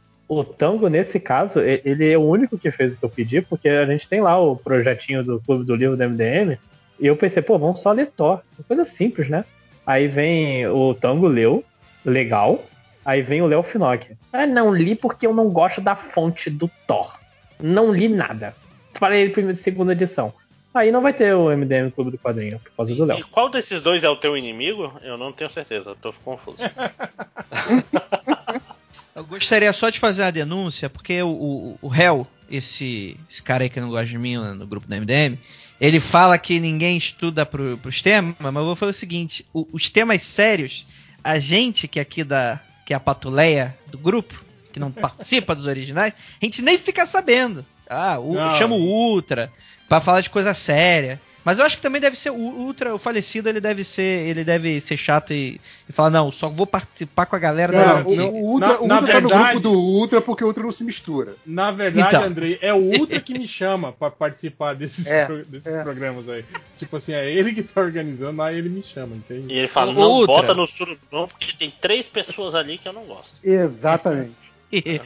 O 0.41 0.45
Tango, 0.45 0.87
nesse 0.87 1.19
caso, 1.19 1.59
e- 1.61 1.81
ele 1.85 2.11
é 2.11 2.17
o 2.17 2.21
único 2.21 2.57
que 2.57 2.71
fez 2.71 2.93
o 2.93 2.97
que 2.97 3.05
eu 3.05 3.09
pedi, 3.09 3.41
porque 3.41 3.67
a 3.69 3.85
gente 3.85 4.07
tem 4.07 4.21
lá 4.21 4.39
o 4.39 4.55
projetinho 4.55 5.23
do 5.23 5.39
Clube 5.41 5.65
do 5.65 5.75
Livro 5.75 5.97
do 5.97 6.03
MDM, 6.03 6.57
e 6.99 7.07
eu 7.07 7.15
pensei, 7.17 7.41
pô, 7.41 7.57
vamos 7.57 7.81
só 7.81 7.91
ler 7.91 8.07
Thor. 8.07 8.39
Uma 8.57 8.63
coisa 8.67 8.85
simples, 8.85 9.27
né? 9.29 9.43
Aí 9.85 10.07
vem 10.07 10.65
o 10.67 10.93
Tango 10.93 11.27
leu, 11.27 11.63
legal. 12.05 12.63
Aí 13.05 13.21
vem 13.21 13.41
o 13.41 13.47
Léo 13.47 13.63
Finocchi. 13.63 14.15
Ah, 14.31 14.47
não 14.47 14.73
li 14.73 14.95
porque 14.95 15.27
eu 15.27 15.33
não 15.33 15.49
gosto 15.49 15.81
da 15.81 15.93
fonte 15.95 16.49
do 16.49 16.69
Thor. 16.87 17.13
Não 17.61 17.91
li 17.93 18.07
nada. 18.07 18.55
Falei 18.93 19.21
ele 19.23 19.31
primeiro 19.31 19.57
de 19.57 19.63
segunda 19.63 19.91
edição. 19.91 20.33
Aí 20.73 20.89
não 20.91 21.01
vai 21.01 21.11
ter 21.13 21.35
o 21.35 21.49
MDM 21.51 21.91
Clube 21.91 22.11
do 22.11 22.17
Quadrinho, 22.17 22.59
por 22.59 22.71
causa 22.77 22.95
do 22.95 23.03
E 23.03 23.07
Léo. 23.07 23.25
qual 23.31 23.49
desses 23.49 23.81
dois 23.81 24.03
é 24.03 24.09
o 24.09 24.15
teu 24.15 24.37
inimigo? 24.37 24.91
Eu 25.03 25.17
não 25.17 25.31
tenho 25.33 25.51
certeza, 25.51 25.89
eu 25.91 25.95
tô 25.95 26.13
confuso. 26.23 26.57
Eu 29.15 29.23
gostaria 29.25 29.71
só 29.73 29.89
de 29.89 29.99
fazer 29.99 30.23
uma 30.23 30.31
denúncia, 30.31 30.89
porque 30.89 31.21
o, 31.21 31.27
o, 31.29 31.79
o 31.83 31.87
réu, 31.87 32.25
esse, 32.49 33.15
esse 33.29 33.41
cara 33.43 33.63
aí 33.63 33.69
que 33.69 33.79
não 33.79 33.89
gosta 33.89 34.07
de 34.07 34.17
mim 34.17 34.35
no 34.37 34.65
grupo 34.65 34.87
da 34.87 34.99
MDM, 34.99 35.37
ele 35.79 35.99
fala 35.99 36.37
que 36.37 36.59
ninguém 36.59 36.97
estuda 36.97 37.45
pro, 37.45 37.77
pros 37.77 38.01
temas, 38.01 38.35
mas 38.39 38.55
eu 38.55 38.65
vou 38.65 38.75
falar 38.75 38.89
o 38.89 38.93
seguinte: 38.93 39.45
o- 39.53 39.67
os 39.71 39.89
temas 39.89 40.21
sérios, 40.23 40.87
a 41.23 41.37
gente 41.39 41.87
que 41.87 41.99
é 41.99 42.01
aqui 42.01 42.23
da. 42.23 42.59
que 42.85 42.93
é 42.93 42.95
a 42.95 42.99
patuleia 42.99 43.77
do 43.87 43.97
grupo, 43.97 44.43
que 44.71 44.79
não 44.79 44.91
participa 44.91 45.53
dos 45.53 45.67
originais, 45.67 46.13
a 46.41 46.45
gente 46.45 46.61
nem 46.61 46.77
fica 46.79 47.05
sabendo. 47.05 47.63
Ah, 47.87 48.17
o, 48.19 48.33
chama 48.57 48.75
o 48.75 48.81
Ultra 48.83 49.51
pra 49.87 50.01
falar 50.01 50.21
de 50.21 50.29
coisa 50.31 50.53
séria. 50.55 51.21
Mas 51.45 51.59
eu 51.59 51.65
acho 51.65 51.75
que 51.75 51.81
também 51.83 51.99
deve 51.99 52.15
ser 52.17 52.29
o 52.29 52.35
Ultra, 52.35 52.95
o 52.95 52.97
falecido, 52.97 53.49
ele 53.49 53.59
deve 53.59 53.83
ser, 53.83 54.01
ele 54.29 54.43
deve 54.45 54.79
ser 54.79 54.95
chato 54.95 55.33
e, 55.33 55.59
e 55.89 55.91
falar 55.91 56.09
não, 56.09 56.31
só 56.31 56.47
vou 56.47 56.65
participar 56.65 57.25
com 57.25 57.35
a 57.35 57.39
galera 57.39 57.73
Cara, 57.73 57.85
da 57.85 57.93
Não, 57.95 58.07
antiga." 58.07 58.25
o 58.27 58.35
Ultra, 58.35 58.67
Na- 58.69 58.79
o 58.79 58.87
na 58.87 58.95
Ultra 58.99 59.13
tá 59.13 59.21
no 59.21 59.29
grupo 59.29 59.59
do 59.59 59.71
Ultra 59.73 60.21
porque 60.21 60.43
o 60.43 60.47
Ultra 60.47 60.63
não 60.63 60.71
se 60.71 60.83
mistura. 60.85 61.35
Na 61.45 61.69
verdade, 61.71 62.07
Então. 62.15 62.23
Andrei, 62.23 62.57
é 62.61 62.73
o 62.73 62.77
Ultra 62.77 63.19
que 63.21 63.37
me 63.37 63.45
chama 63.47 63.91
pra 63.91 64.09
participar 64.09 64.73
desses, 64.73 65.07
É, 65.07 65.25
pro- 65.25 65.43
desses 65.45 65.73
é. 65.73 65.83
programas 65.83 66.29
aí. 66.29 66.45
Tipo 66.79 66.95
assim, 66.95 67.13
é 67.13 67.29
ele 67.29 67.53
que 67.53 67.61
tá 67.63 67.81
organizando, 67.81 68.41
aí 68.41 68.57
ele 68.57 68.69
me 68.69 68.81
chama, 68.81 69.15
entende? 69.15 69.53
E 69.53 69.57
ele 69.57 69.67
fala, 69.67 69.91
O 69.91 69.95
não 69.95 70.01
Ultra. 70.11 70.35
bota 70.35 70.53
no 70.53 70.65
surubão, 70.65 71.27
porque 71.27 71.51
tem 71.57 71.73
três 71.81 72.05
pessoas 72.07 72.55
ali 72.55 72.77
que 72.77 72.87
eu 72.87 72.93
não 72.93 73.03
gosto. 73.03 73.33
Exatamente. 73.43 74.31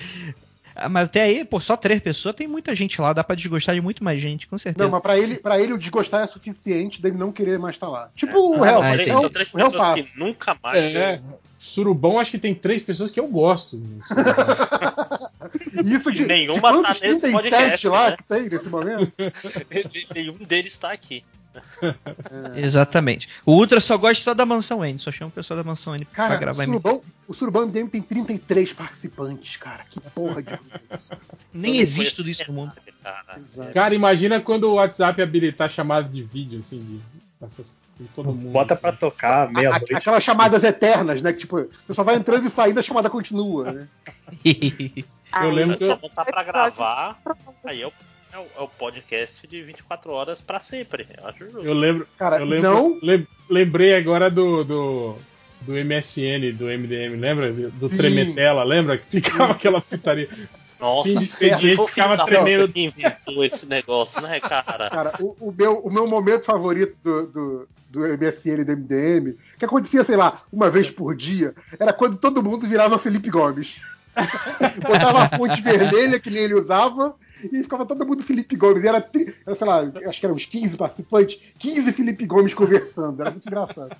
Mas 0.89 1.05
até 1.05 1.21
aí, 1.21 1.43
pô, 1.45 1.59
só 1.59 1.75
três 1.77 2.01
pessoas, 2.01 2.35
tem 2.35 2.47
muita 2.47 2.75
gente 2.75 2.99
lá, 3.01 3.13
dá 3.13 3.23
pra 3.23 3.35
desgostar 3.35 3.73
de 3.75 3.81
muito 3.81 4.03
mais 4.03 4.21
gente, 4.21 4.47
com 4.47 4.57
certeza. 4.57 4.83
Não, 4.85 4.91
mas 4.91 5.01
pra 5.01 5.17
ele, 5.17 5.35
pra 5.37 5.59
ele 5.59 5.73
o 5.73 5.77
desgostar 5.77 6.23
é 6.23 6.27
suficiente 6.27 7.01
dele 7.01 7.17
não 7.17 7.31
querer 7.31 7.57
mais 7.57 7.75
estar 7.75 7.87
lá. 7.87 8.09
Tipo 8.15 8.57
o 8.57 8.63
Ah, 8.63 8.67
Hell. 8.67 8.81
ah, 8.81 9.21
são 9.21 9.29
três 9.29 9.49
pessoas 9.49 9.93
que 10.01 10.19
nunca 10.19 10.57
mais. 10.61 10.95
É, 10.95 11.21
Surubão, 11.57 12.19
acho 12.19 12.31
que 12.31 12.37
tem 12.37 12.53
três 12.53 12.83
pessoas 12.83 13.09
que 13.09 13.19
eu 13.19 13.27
gosto. 13.27 13.81
Isso 15.83 16.11
de, 16.11 16.23
E 16.23 16.27
nenhuma 16.27 16.71
de 16.73 16.81
tá 16.83 16.89
nesse 16.89 16.99
37 17.01 17.31
podcast, 17.31 17.87
lá 17.87 18.09
né? 18.11 18.17
que 18.17 18.23
tem 18.23 18.49
nesse 18.49 18.69
momento? 18.69 19.11
Nenhum 20.13 20.33
deles 20.37 20.77
tá 20.77 20.91
aqui. 20.91 21.23
Exatamente. 22.55 23.29
O 23.45 23.53
Ultra 23.53 23.79
só 23.79 23.97
gosta 23.97 24.23
só 24.23 24.33
da 24.33 24.45
Mansão 24.45 24.83
N, 24.83 24.99
só 24.99 25.11
chama 25.11 25.29
o 25.29 25.31
pessoal 25.31 25.57
da 25.57 25.63
Mansão 25.63 25.95
N 25.95 26.05
pra 26.05 26.13
Cara, 26.15 26.35
o 26.35 26.39
gravar. 26.39 26.65
Surubão, 26.65 27.01
o 27.27 27.33
Surubão 27.33 27.65
MDM 27.67 27.87
tem 27.89 28.01
33 28.01 28.73
participantes, 28.73 29.57
cara. 29.57 29.85
Que 29.89 29.99
porra 29.99 30.41
de. 30.41 30.59
Nem 31.53 31.77
Eu 31.77 31.81
existe 31.81 32.15
tudo 32.15 32.29
isso 32.29 32.43
no 32.47 32.53
mundo. 32.53 32.73
Cara. 33.03 33.41
Cara, 33.73 33.95
imagina 33.95 34.39
quando 34.41 34.65
o 34.65 34.75
WhatsApp 34.75 35.21
habilitar 35.21 35.69
chamada 35.69 36.07
de 36.07 36.23
vídeo, 36.23 36.59
assim, 36.59 36.79
de, 36.83 37.45
essas, 37.45 37.75
com 37.97 38.05
todo 38.15 38.33
mundo. 38.33 38.51
Bota 38.51 38.73
assim. 38.73 38.81
pra 38.81 38.91
tocar 38.91 39.47
A- 39.47 39.51
meia-noite. 39.51 39.95
Aquelas 39.95 40.23
chamadas 40.23 40.63
eternas, 40.63 41.21
né? 41.21 41.31
Que 41.33 41.39
tipo, 41.39 41.57
você 41.57 41.93
só 41.93 42.03
vai 42.03 42.15
entrando 42.15 42.45
e 42.45 42.49
saindo, 42.49 42.79
a 42.79 42.83
chamada 42.83 43.09
continua, 43.09 43.71
né? 43.71 43.87
Eu 45.41 45.51
lembro 45.51 45.77
que 45.77 45.83
eu, 45.83 45.89
eu 45.89 45.97
botar 45.97 46.23
pra 46.23 46.41
gravar, 46.41 47.19
aí 47.65 47.81
é 47.81 47.87
o, 47.87 47.91
é 48.37 48.39
o- 48.39 48.61
é 48.61 48.63
o 48.63 48.67
podcast 48.67 49.47
de 49.47 49.61
24 49.63 50.11
horas 50.11 50.39
pra 50.41 50.59
sempre. 50.59 51.07
Eu 51.19 51.27
acho 51.27 51.39
justo. 51.45 51.59
eu 51.59 51.73
lembro, 51.73 52.07
Cara, 52.17 52.39
eu 52.39 52.45
lembro, 52.45 52.71
não. 52.71 52.99
lem- 53.01 53.27
lembrei 53.49 53.95
agora 53.95 54.29
do, 54.29 54.63
do, 54.63 55.15
do 55.61 55.73
MSN, 55.73 56.51
do 56.53 56.65
MDM, 56.69 57.15
lembra? 57.17 57.51
Do 57.51 57.89
Sim. 57.89 57.97
Tremetela, 57.97 58.63
lembra? 58.63 58.97
Que 58.97 59.21
ficava 59.21 59.53
aquela 59.53 59.81
putaria. 59.81 60.29
Nossa, 60.79 61.09
Fim 61.09 61.17
de 61.17 61.25
expediente, 61.25 61.75
foi 61.75 61.85
o 61.85 61.87
filho 61.87 62.07
ficava 62.07 62.25
tremendo. 62.25 62.61
puta 62.67 62.73
que 62.73 62.81
inventou 62.83 63.43
esse 63.43 63.65
negócio, 63.65 64.21
né, 64.21 64.39
cara? 64.39 64.87
Cara, 64.91 65.13
o, 65.19 65.35
o 65.49 65.51
meu, 65.51 65.79
o 65.79 65.89
meu 65.91 66.05
momento 66.05 66.43
favorito 66.45 66.95
do, 67.03 67.25
do, 67.27 67.67
do 67.89 67.99
MSN 68.01 68.61
e 68.61 68.63
do 68.63 68.77
MDM, 68.77 69.35
que 69.57 69.65
acontecia, 69.65 70.03
sei 70.03 70.15
lá, 70.15 70.39
uma 70.53 70.69
vez 70.69 70.87
por 70.91 71.15
dia, 71.15 71.55
era 71.79 71.91
quando 71.91 72.17
todo 72.17 72.43
mundo 72.43 72.67
virava 72.67 72.99
Felipe 72.99 73.31
Gomes. 73.31 73.77
Botava 74.87 75.23
a 75.23 75.29
fonte 75.29 75.61
vermelha 75.61 76.19
que 76.19 76.29
nem 76.29 76.43
ele 76.43 76.53
usava 76.53 77.15
e 77.43 77.63
ficava 77.63 77.85
todo 77.85 78.05
mundo 78.05 78.23
Felipe 78.23 78.55
Gomes. 78.55 78.83
E 78.83 78.87
era, 78.87 79.01
tri- 79.01 79.33
era, 79.45 79.55
sei 79.55 79.67
lá, 79.67 79.81
acho 80.07 80.19
que 80.19 80.25
eram 80.25 80.35
uns 80.35 80.45
15 80.45 80.77
participantes, 80.77 81.39
15 81.59 81.91
Felipe 81.93 82.25
Gomes 82.25 82.53
conversando. 82.53 83.21
Era 83.21 83.31
muito 83.31 83.47
engraçado. 83.47 83.95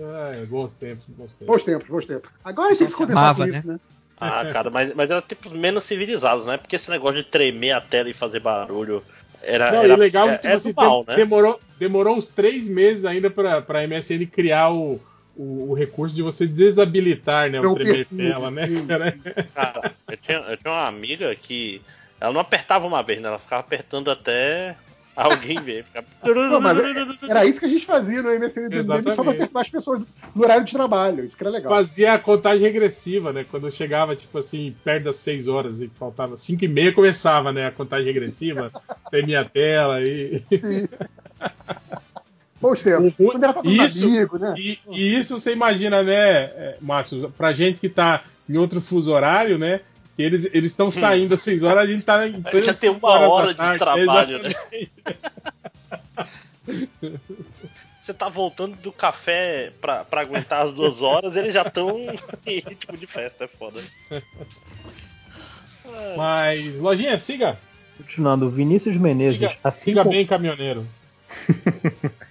Ai, 0.00 0.46
bons 0.46 0.74
tempos, 0.74 1.04
bons 1.08 1.32
tempos. 1.34 1.46
Bons 1.46 1.64
tempos, 1.64 1.88
bons 1.88 2.06
tempos. 2.06 2.30
Agora 2.44 2.70
a 2.70 2.74
gente 2.74 2.90
se 2.90 2.96
contentar 2.96 3.34
com 3.34 3.44
isso, 3.46 3.66
né? 3.66 3.80
Ah, 4.18 4.46
cara, 4.52 4.70
mas, 4.70 4.94
mas 4.94 5.10
era 5.10 5.20
tipo 5.20 5.50
menos 5.50 5.84
civilizados, 5.84 6.46
né? 6.46 6.56
Porque 6.56 6.76
esse 6.76 6.88
negócio 6.90 7.16
de 7.16 7.24
tremer 7.24 7.72
a 7.72 7.80
tela 7.80 8.08
e 8.08 8.14
fazer 8.14 8.40
barulho 8.40 9.02
era. 9.42 9.72
Não, 9.72 9.78
era 9.80 9.88
e 9.88 9.92
o 9.92 9.96
legal 9.96 10.28
é 10.28 10.34
é, 10.34 10.38
que 10.38 10.46
é 10.46 10.50
tipo, 10.56 10.68
assim, 10.68 10.72
mal, 10.76 11.04
né? 11.06 11.16
demorou, 11.16 11.60
demorou 11.78 12.16
uns 12.16 12.28
três 12.28 12.68
meses 12.68 13.04
ainda 13.04 13.28
pra, 13.30 13.60
pra 13.60 13.86
MSN 13.86 14.24
criar 14.26 14.70
o, 14.72 15.00
o, 15.36 15.70
o 15.70 15.74
recurso 15.74 16.14
de 16.14 16.22
você 16.22 16.46
desabilitar 16.46 17.50
né, 17.50 17.58
o 17.58 17.64
Não 17.64 17.74
tremer 17.74 18.06
perturbe, 18.06 18.22
tela, 18.28 18.50
né, 18.50 18.68
cara? 18.86 19.18
Cara, 19.54 19.92
eu 20.08 20.16
tinha, 20.16 20.38
eu 20.38 20.56
tinha 20.56 20.72
uma 20.72 20.86
amiga 20.86 21.34
que. 21.34 21.82
Ela 22.22 22.32
não 22.32 22.40
apertava 22.40 22.86
uma 22.86 23.02
vez, 23.02 23.20
né? 23.20 23.26
Ela 23.26 23.38
ficava 23.40 23.58
apertando 23.62 24.08
até 24.08 24.76
alguém 25.16 25.60
ver. 25.60 25.82
Ficava... 25.82 26.06
Não, 26.48 26.60
mas 26.60 26.78
é- 26.78 27.28
era 27.28 27.44
isso 27.44 27.58
que 27.58 27.66
a 27.66 27.68
gente 27.68 27.84
fazia 27.84 28.22
no 28.22 28.30
MSN 28.30 28.68
do 28.68 28.76
MDM 28.76 29.14
só 29.16 29.24
pra 29.24 29.34
perturbar 29.34 29.62
as 29.62 29.68
pessoas 29.68 30.02
no 30.32 30.44
horário 30.44 30.64
de 30.64 30.72
trabalho. 30.72 31.24
Isso 31.24 31.36
que 31.36 31.42
era 31.42 31.50
legal. 31.50 31.72
Fazia 31.72 32.12
a 32.12 32.18
contagem 32.20 32.62
regressiva, 32.62 33.32
né? 33.32 33.44
Quando 33.50 33.68
chegava, 33.72 34.14
tipo 34.14 34.38
assim, 34.38 34.72
perto 34.84 35.02
das 35.02 35.16
6 35.16 35.48
horas 35.48 35.82
e 35.82 35.88
faltava 35.88 36.36
5 36.36 36.64
e 36.64 36.68
meia, 36.68 36.92
começava, 36.92 37.52
né? 37.52 37.66
A 37.66 37.72
contagem 37.72 38.06
regressiva, 38.06 38.70
tremia 39.10 39.40
a 39.40 39.44
tela 39.44 40.00
e. 40.00 40.44
Sim. 40.48 40.88
Bons 42.60 42.80
tempos. 42.80 43.14
Quando 43.16 43.42
era 43.42 43.52
pra 43.52 43.68
Isso, 43.68 44.06
amigos, 44.06 44.40
né? 44.40 44.54
e, 44.56 44.78
e 44.92 45.18
isso 45.18 45.40
você 45.40 45.52
imagina, 45.52 46.04
né, 46.04 46.14
é, 46.14 46.76
Márcio, 46.80 47.34
pra 47.36 47.52
gente 47.52 47.80
que 47.80 47.88
tá 47.88 48.22
em 48.48 48.56
outro 48.56 48.80
fuso 48.80 49.12
horário, 49.12 49.58
né? 49.58 49.80
Eles 50.22 50.44
estão 50.72 50.90
saindo 50.90 51.34
às 51.34 51.42
6 51.42 51.62
horas, 51.62 51.84
a 51.84 51.86
gente 51.92 52.04
tá 52.04 52.26
em 52.26 52.40
plenas 52.42 52.66
Já 52.66 52.74
tem 52.74 52.90
uma 52.90 53.08
hora 53.28 53.48
de 53.48 53.54
tarde. 53.54 53.78
trabalho, 53.78 54.38
né? 54.42 54.54
Você 58.00 58.12
tá 58.12 58.28
voltando 58.28 58.76
do 58.76 58.90
café 58.90 59.72
pra, 59.80 60.04
pra 60.04 60.22
aguentar 60.22 60.66
as 60.66 60.74
duas 60.74 61.00
horas, 61.02 61.36
eles 61.36 61.54
já 61.54 61.62
estão 61.62 61.90
em 62.46 62.58
ritmo 62.58 62.96
de 62.96 63.06
festa, 63.06 63.44
é 63.44 63.48
foda. 63.48 63.80
Mas, 66.16 66.78
lojinha, 66.78 67.16
siga. 67.18 67.58
Continuando, 67.96 68.46
o 68.46 68.50
Vinícius 68.50 68.96
Menezes. 68.96 69.38
Siga, 69.38 69.56
assim 69.62 69.84
siga 69.84 70.02
como- 70.02 70.14
bem, 70.14 70.26
caminhoneiro. 70.26 70.86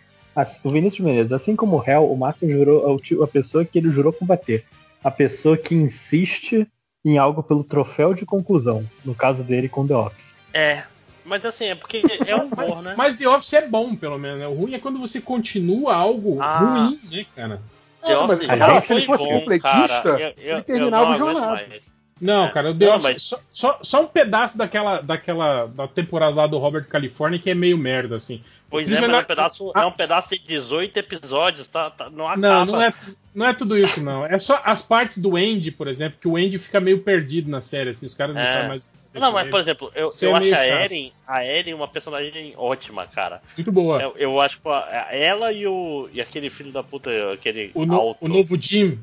O 0.63 0.69
Vinícius 0.71 1.05
Menezes, 1.05 1.33
assim 1.33 1.57
como 1.57 1.75
o 1.77 1.83
Hell, 1.85 2.09
o 2.09 2.17
Márcio 2.17 2.49
jurou 2.49 2.97
é 2.97 3.23
a 3.23 3.27
pessoa 3.27 3.65
que 3.65 3.77
ele 3.77 3.91
jurou 3.91 4.13
combater. 4.13 4.63
A 5.03 5.11
pessoa 5.11 5.57
que 5.57 5.75
insiste 5.75 6.65
em 7.03 7.17
algo 7.17 7.41
pelo 7.43 7.63
troféu 7.63 8.13
de 8.13 8.25
conclusão. 8.25 8.85
No 9.03 9.15
caso 9.15 9.43
dele 9.43 9.67
com 9.67 9.87
The 9.87 9.95
Office. 9.95 10.35
É, 10.53 10.83
mas 11.25 11.43
assim, 11.45 11.65
é 11.65 11.75
porque 11.75 12.01
é 12.25 12.35
humor, 12.35 12.81
né? 12.81 12.93
Mas 12.97 13.17
The 13.17 13.27
Office 13.27 13.53
é 13.53 13.67
bom, 13.67 13.95
pelo 13.95 14.17
menos. 14.17 14.39
Né? 14.39 14.47
O 14.47 14.53
ruim 14.53 14.73
é 14.75 14.79
quando 14.79 14.99
você 14.99 15.19
continua 15.21 15.95
algo 15.95 16.41
Ah. 16.41 16.59
ruim, 16.59 16.99
né, 17.09 17.25
cara? 17.35 17.61
The 18.05 18.13
Ah, 18.13 18.21
mas 18.27 18.37
Office 18.39 18.49
a 18.49 18.57
já 18.57 18.73
gente, 18.73 18.87
se 18.87 18.93
ele 18.93 19.05
foi 19.05 19.17
fosse 19.17 19.29
bom, 19.29 19.39
completista, 19.39 20.01
cara. 20.01 20.19
Eu- 20.19 20.33
eu- 20.37 20.53
ele 20.55 20.63
terminava 20.63 21.15
o 21.15 21.33
mais. 21.33 21.90
Não, 22.21 22.51
cara, 22.51 22.69
o 22.69 22.75
The 22.77 22.85
Não, 22.85 22.99
mas- 22.99 23.23
só, 23.23 23.39
só, 23.51 23.79
só 23.81 24.03
um 24.03 24.07
pedaço 24.07 24.55
daquela, 24.57 25.01
daquela 25.01 25.65
da 25.65 25.87
temporada 25.87 26.35
lá 26.35 26.45
do 26.45 26.59
Robert 26.59 26.85
California 26.87 27.39
que 27.39 27.49
é 27.49 27.55
meio 27.55 27.77
merda, 27.77 28.15
assim. 28.17 28.41
Pois 28.69 28.87
é, 28.89 28.93
mas 29.01 29.03
é 29.09 29.11
na- 29.11 29.19
um 29.19 29.23
pedaço, 29.23 29.71
é 29.75 29.85
um 29.85 29.91
pedaço 29.91 30.29
de 30.29 30.37
18 30.39 30.95
episódios, 30.97 31.67
tá? 31.67 31.89
tá- 31.89 32.09
não 32.11 32.27
acaba. 32.27 32.41
Não, 32.41 32.65
não 32.67 32.81
é, 32.81 32.93
não 33.33 33.45
é 33.47 33.53
tudo 33.53 33.75
isso, 33.77 34.01
não. 34.03 34.23
É 34.25 34.37
só 34.37 34.61
as 34.63 34.83
partes 34.83 35.17
do 35.17 35.35
Andy, 35.35 35.71
por 35.71 35.87
exemplo, 35.87 36.19
que 36.21 36.27
o 36.27 36.37
Andy 36.37 36.59
fica 36.59 36.79
meio 36.79 36.99
perdido 37.01 37.49
na 37.49 37.59
série, 37.59 37.89
assim, 37.89 38.05
os 38.05 38.13
caras 38.13 38.35
não 38.35 38.41
É. 38.43 38.53
sabem 38.53 38.67
mais. 38.67 38.87
Não, 39.13 39.31
mas 39.33 39.49
por 39.49 39.59
exemplo, 39.59 39.91
eu, 39.93 40.07
Isso 40.07 40.23
eu 40.23 40.33
é 40.37 40.39
acho 40.39 40.55
a. 40.55 40.65
Eren, 40.65 41.11
a 41.27 41.43
Eren 41.43 41.73
uma 41.73 41.87
personagem 41.87 42.53
ótima, 42.55 43.05
cara. 43.07 43.41
Muito 43.57 43.69
boa. 43.69 44.01
Eu, 44.01 44.15
eu 44.17 44.39
acho 44.39 44.57
que 44.61 44.67
ela 45.11 45.51
e 45.51 45.67
o 45.67 46.07
e 46.13 46.21
aquele 46.21 46.49
filho 46.49 46.71
da 46.71 46.81
puta, 46.81 47.09
aquele 47.33 47.71
O, 47.73 47.85
no- 47.85 47.93
alto. 47.95 48.23
o 48.23 48.29
novo 48.29 48.55
Jim. 48.61 48.99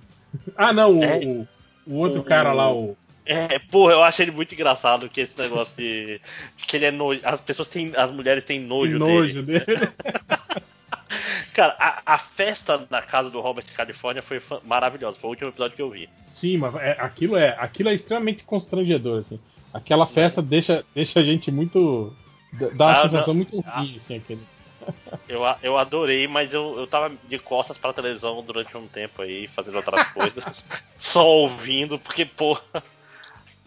Ah, 0.57 0.73
não, 0.73 0.99
o, 1.01 1.05
É. 1.05 1.19
o, 1.19 1.47
o 1.87 1.95
outro 1.97 2.21
O- 2.21 2.25
cara 2.25 2.55
lá, 2.55 2.73
o. 2.73 2.97
É, 3.31 3.59
porra, 3.59 3.93
eu 3.93 4.03
acho 4.03 4.23
ele 4.23 4.31
muito 4.31 4.55
engraçado 4.55 5.07
que 5.11 5.21
esse 5.21 5.39
negócio 5.39 5.77
de, 5.77 6.19
de 6.57 6.65
que 6.65 6.77
ele 6.79 6.87
é 6.87 6.91
nojo. 6.91 7.21
As 7.23 7.43
pessoas 7.43 7.69
têm. 7.69 7.93
As 7.95 8.11
mulheres 8.11 8.43
têm 8.43 8.59
nojo, 8.59 8.99
nojo 8.99 9.43
dele. 9.43 9.67
dele. 9.67 9.89
Cara, 11.53 11.77
a, 11.79 12.15
a 12.15 12.19
festa 12.19 12.87
na 12.89 13.03
casa 13.03 13.29
do 13.29 13.41
Robert 13.41 13.67
Califórnia 13.75 14.23
foi 14.23 14.41
maravilhosa. 14.65 15.19
Foi 15.21 15.29
o 15.29 15.31
último 15.33 15.51
episódio 15.51 15.77
que 15.77 15.83
eu 15.83 15.91
vi. 15.91 16.09
Sim, 16.25 16.57
mas 16.59 16.75
é- 16.77 16.97
aquilo, 16.99 17.37
é, 17.37 17.55
aquilo 17.59 17.91
é 17.91 17.95
extremamente 17.95 18.45
constrangedor, 18.45 19.21
assim. 19.21 19.39
Aquela 19.75 20.07
festa 20.07 20.41
deixa, 20.41 20.83
deixa 20.95 21.21
a 21.21 21.23
gente 21.23 21.51
muito. 21.51 22.15
dá 22.53 22.87
uma 22.87 22.93
Ah, 22.93 22.97
sensação 22.97 23.35
não. 23.35 23.43
muito 23.43 23.61
ruim, 23.61 23.95
assim, 23.97 24.17
aquele. 24.17 24.41
Eu, 25.29 25.43
eu 25.63 25.77
adorei, 25.77 26.27
mas 26.27 26.55
eu, 26.55 26.79
eu 26.79 26.87
tava 26.87 27.13
de 27.29 27.39
costas 27.39 27.77
pra 27.77 27.93
televisão 27.93 28.43
durante 28.43 28.75
um 28.75 28.87
tempo 28.87 29.21
aí, 29.21 29.47
fazendo 29.49 29.77
outras 29.77 30.07
coisas. 30.13 30.65
só 30.97 31.27
ouvindo, 31.27 31.99
porque, 31.99 32.25
porra. 32.25 32.63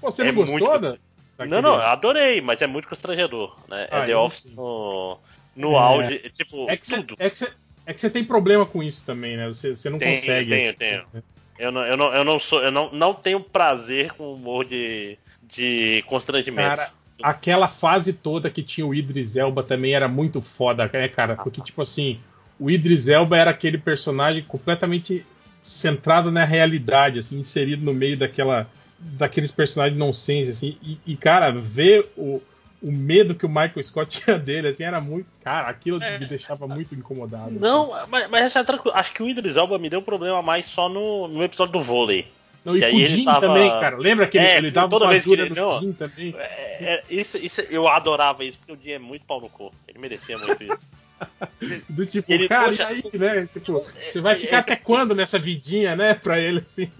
Você 0.01 0.23
É 0.23 0.25
não 0.25 0.33
gostou 0.35 0.59
muito- 0.59 0.79
da, 0.79 0.97
Não, 1.45 1.61
não, 1.61 1.75
eu 1.75 1.81
adorei, 1.81 2.39
mas 2.41 2.61
é 2.61 2.67
muito 2.67 2.87
constrangedor, 2.87 3.55
né? 3.67 3.87
Ah, 3.89 3.99
é 3.99 4.05
The 4.05 4.13
eu 4.13 4.19
Office 4.19 4.45
no, 4.53 5.17
no 5.55 5.73
É. 5.73 5.77
auge, 5.79 6.19
tipo, 6.33 6.69
É 6.69 6.77
que 6.77 6.85
você 6.85 6.97
tudo. 6.97 7.15
é 7.17 7.29
que 7.29 7.39
você- 7.39 7.53
é 7.85 7.93
que 7.93 7.99
você 8.01 8.09
tem 8.09 8.23
problema 8.23 8.65
com 8.65 8.83
isso 8.83 9.03
também, 9.05 9.37
né? 9.37 9.47
Você, 9.47 9.75
você 9.75 9.89
não 9.89 9.97
Tenho, 9.97 10.15
consegue. 10.19 10.49
tenho, 10.49 10.69
assim, 10.69 10.77
tenho. 10.77 11.03
né? 11.13 11.23
Eu 11.57 11.71
não, 11.71 11.81
eu 11.85 11.97
não, 11.97 12.13
eu 12.13 12.23
não 12.23 12.39
sou, 12.39 12.61
eu 12.61 12.71
não, 12.71 12.91
não 12.91 13.13
tenho 13.13 13.39
prazer 13.39 14.11
com 14.13 14.23
o 14.23 14.35
humor 14.35 14.65
de, 14.65 15.17
de 15.43 16.03
constrangimento. 16.07 16.69
Cara, 16.77 16.91
aquela 17.21 17.67
fase 17.67 18.13
toda 18.13 18.49
que 18.49 18.63
tinha 18.63 18.85
o 18.85 18.93
Idris 18.95 19.35
Elba 19.35 19.61
também 19.63 19.93
era 19.93 20.07
muito 20.07 20.41
foda, 20.41 20.89
né, 20.91 21.07
cara? 21.07 21.35
Porque, 21.35 21.61
tipo 21.61 21.81
assim, 21.81 22.19
o 22.59 22.69
Idris 22.69 23.07
Elba 23.09 23.37
era 23.37 23.51
aquele 23.51 23.77
personagem 23.77 24.43
completamente 24.43 25.25
centrado 25.61 26.31
na 26.31 26.43
realidade, 26.45 27.19
assim, 27.19 27.39
inserido 27.39 27.83
no 27.83 27.93
meio 27.93 28.17
daquela 28.17 28.67
daqueles 29.01 29.51
personagens 29.51 29.97
nonsense, 29.97 30.51
assim, 30.51 30.77
e, 30.81 30.97
e, 31.05 31.15
cara, 31.17 31.51
ver 31.51 32.11
o, 32.15 32.41
o 32.81 32.91
medo 32.91 33.33
que 33.35 33.45
o 33.45 33.49
Michael 33.49 33.83
Scott 33.83 34.19
tinha 34.21 34.37
dele, 34.37 34.67
assim, 34.69 34.83
era 34.83 35.01
muito. 35.01 35.27
Cara, 35.43 35.67
aquilo 35.69 35.99
me 35.99 36.25
deixava 36.25 36.67
muito 36.67 36.93
incomodado. 36.95 37.49
assim. 37.49 37.59
Não, 37.59 37.91
mas, 38.07 38.29
mas 38.29 38.43
essa 38.45 38.59
é 38.59 38.63
tranquilo. 38.63 38.95
Acho 38.95 39.11
que 39.13 39.23
o 39.23 39.27
Idris 39.27 39.55
Elba 39.55 39.77
me 39.77 39.89
deu 39.89 40.01
problema 40.01 40.41
mais 40.41 40.65
só 40.67 40.87
no, 40.87 41.27
no 41.27 41.43
episódio 41.43 41.73
do 41.73 41.81
vôlei. 41.81 42.27
Não, 42.63 42.77
e 42.77 42.79
o 42.81 42.85
ele 42.85 43.07
Jim 43.07 43.25
tava- 43.25 43.47
também, 43.47 43.67
cara. 43.71 43.97
Lembra 43.97 44.27
que 44.27 44.37
ele, 44.37 44.45
É, 44.45 44.57
ele 44.57 44.69
dava 44.69 44.87
toda 44.89 45.05
uma 45.05 45.11
vez 45.11 45.23
que 45.23 45.31
ele- 45.33 45.49
no 45.49 45.93
também? 45.93 46.35
É, 46.37 46.43
é, 46.79 47.03
isso, 47.09 47.37
isso, 47.37 47.61
eu 47.71 47.87
adorava 47.87 48.43
isso, 48.43 48.59
porque 48.59 48.71
o 48.71 48.77
Jim 48.83 48.91
é 48.91 48.99
muito 48.99 49.25
pau 49.25 49.41
no 49.41 49.49
cu. 49.49 49.73
Ele 49.87 49.97
merecia 49.97 50.37
muito 50.37 50.63
isso. 50.63 50.79
Do 51.89 52.05
tipo, 52.05 52.31
Ele, 52.31 52.47
cara, 52.47 52.69
poxa, 52.69 52.83
e 52.83 52.85
aí, 52.85 53.03
né? 53.13 53.47
Tipo, 53.53 53.85
você 54.09 54.19
vai 54.21 54.33
é- 54.33 54.37
ficar 54.37 54.57
é- 54.57 54.59
até 54.59 54.75
quando 54.75 55.13
nessa 55.15 55.37
vidinha, 55.37 55.95
né? 55.95 56.13
Pra 56.13 56.39
ele, 56.39 56.59
assim. 56.59 56.91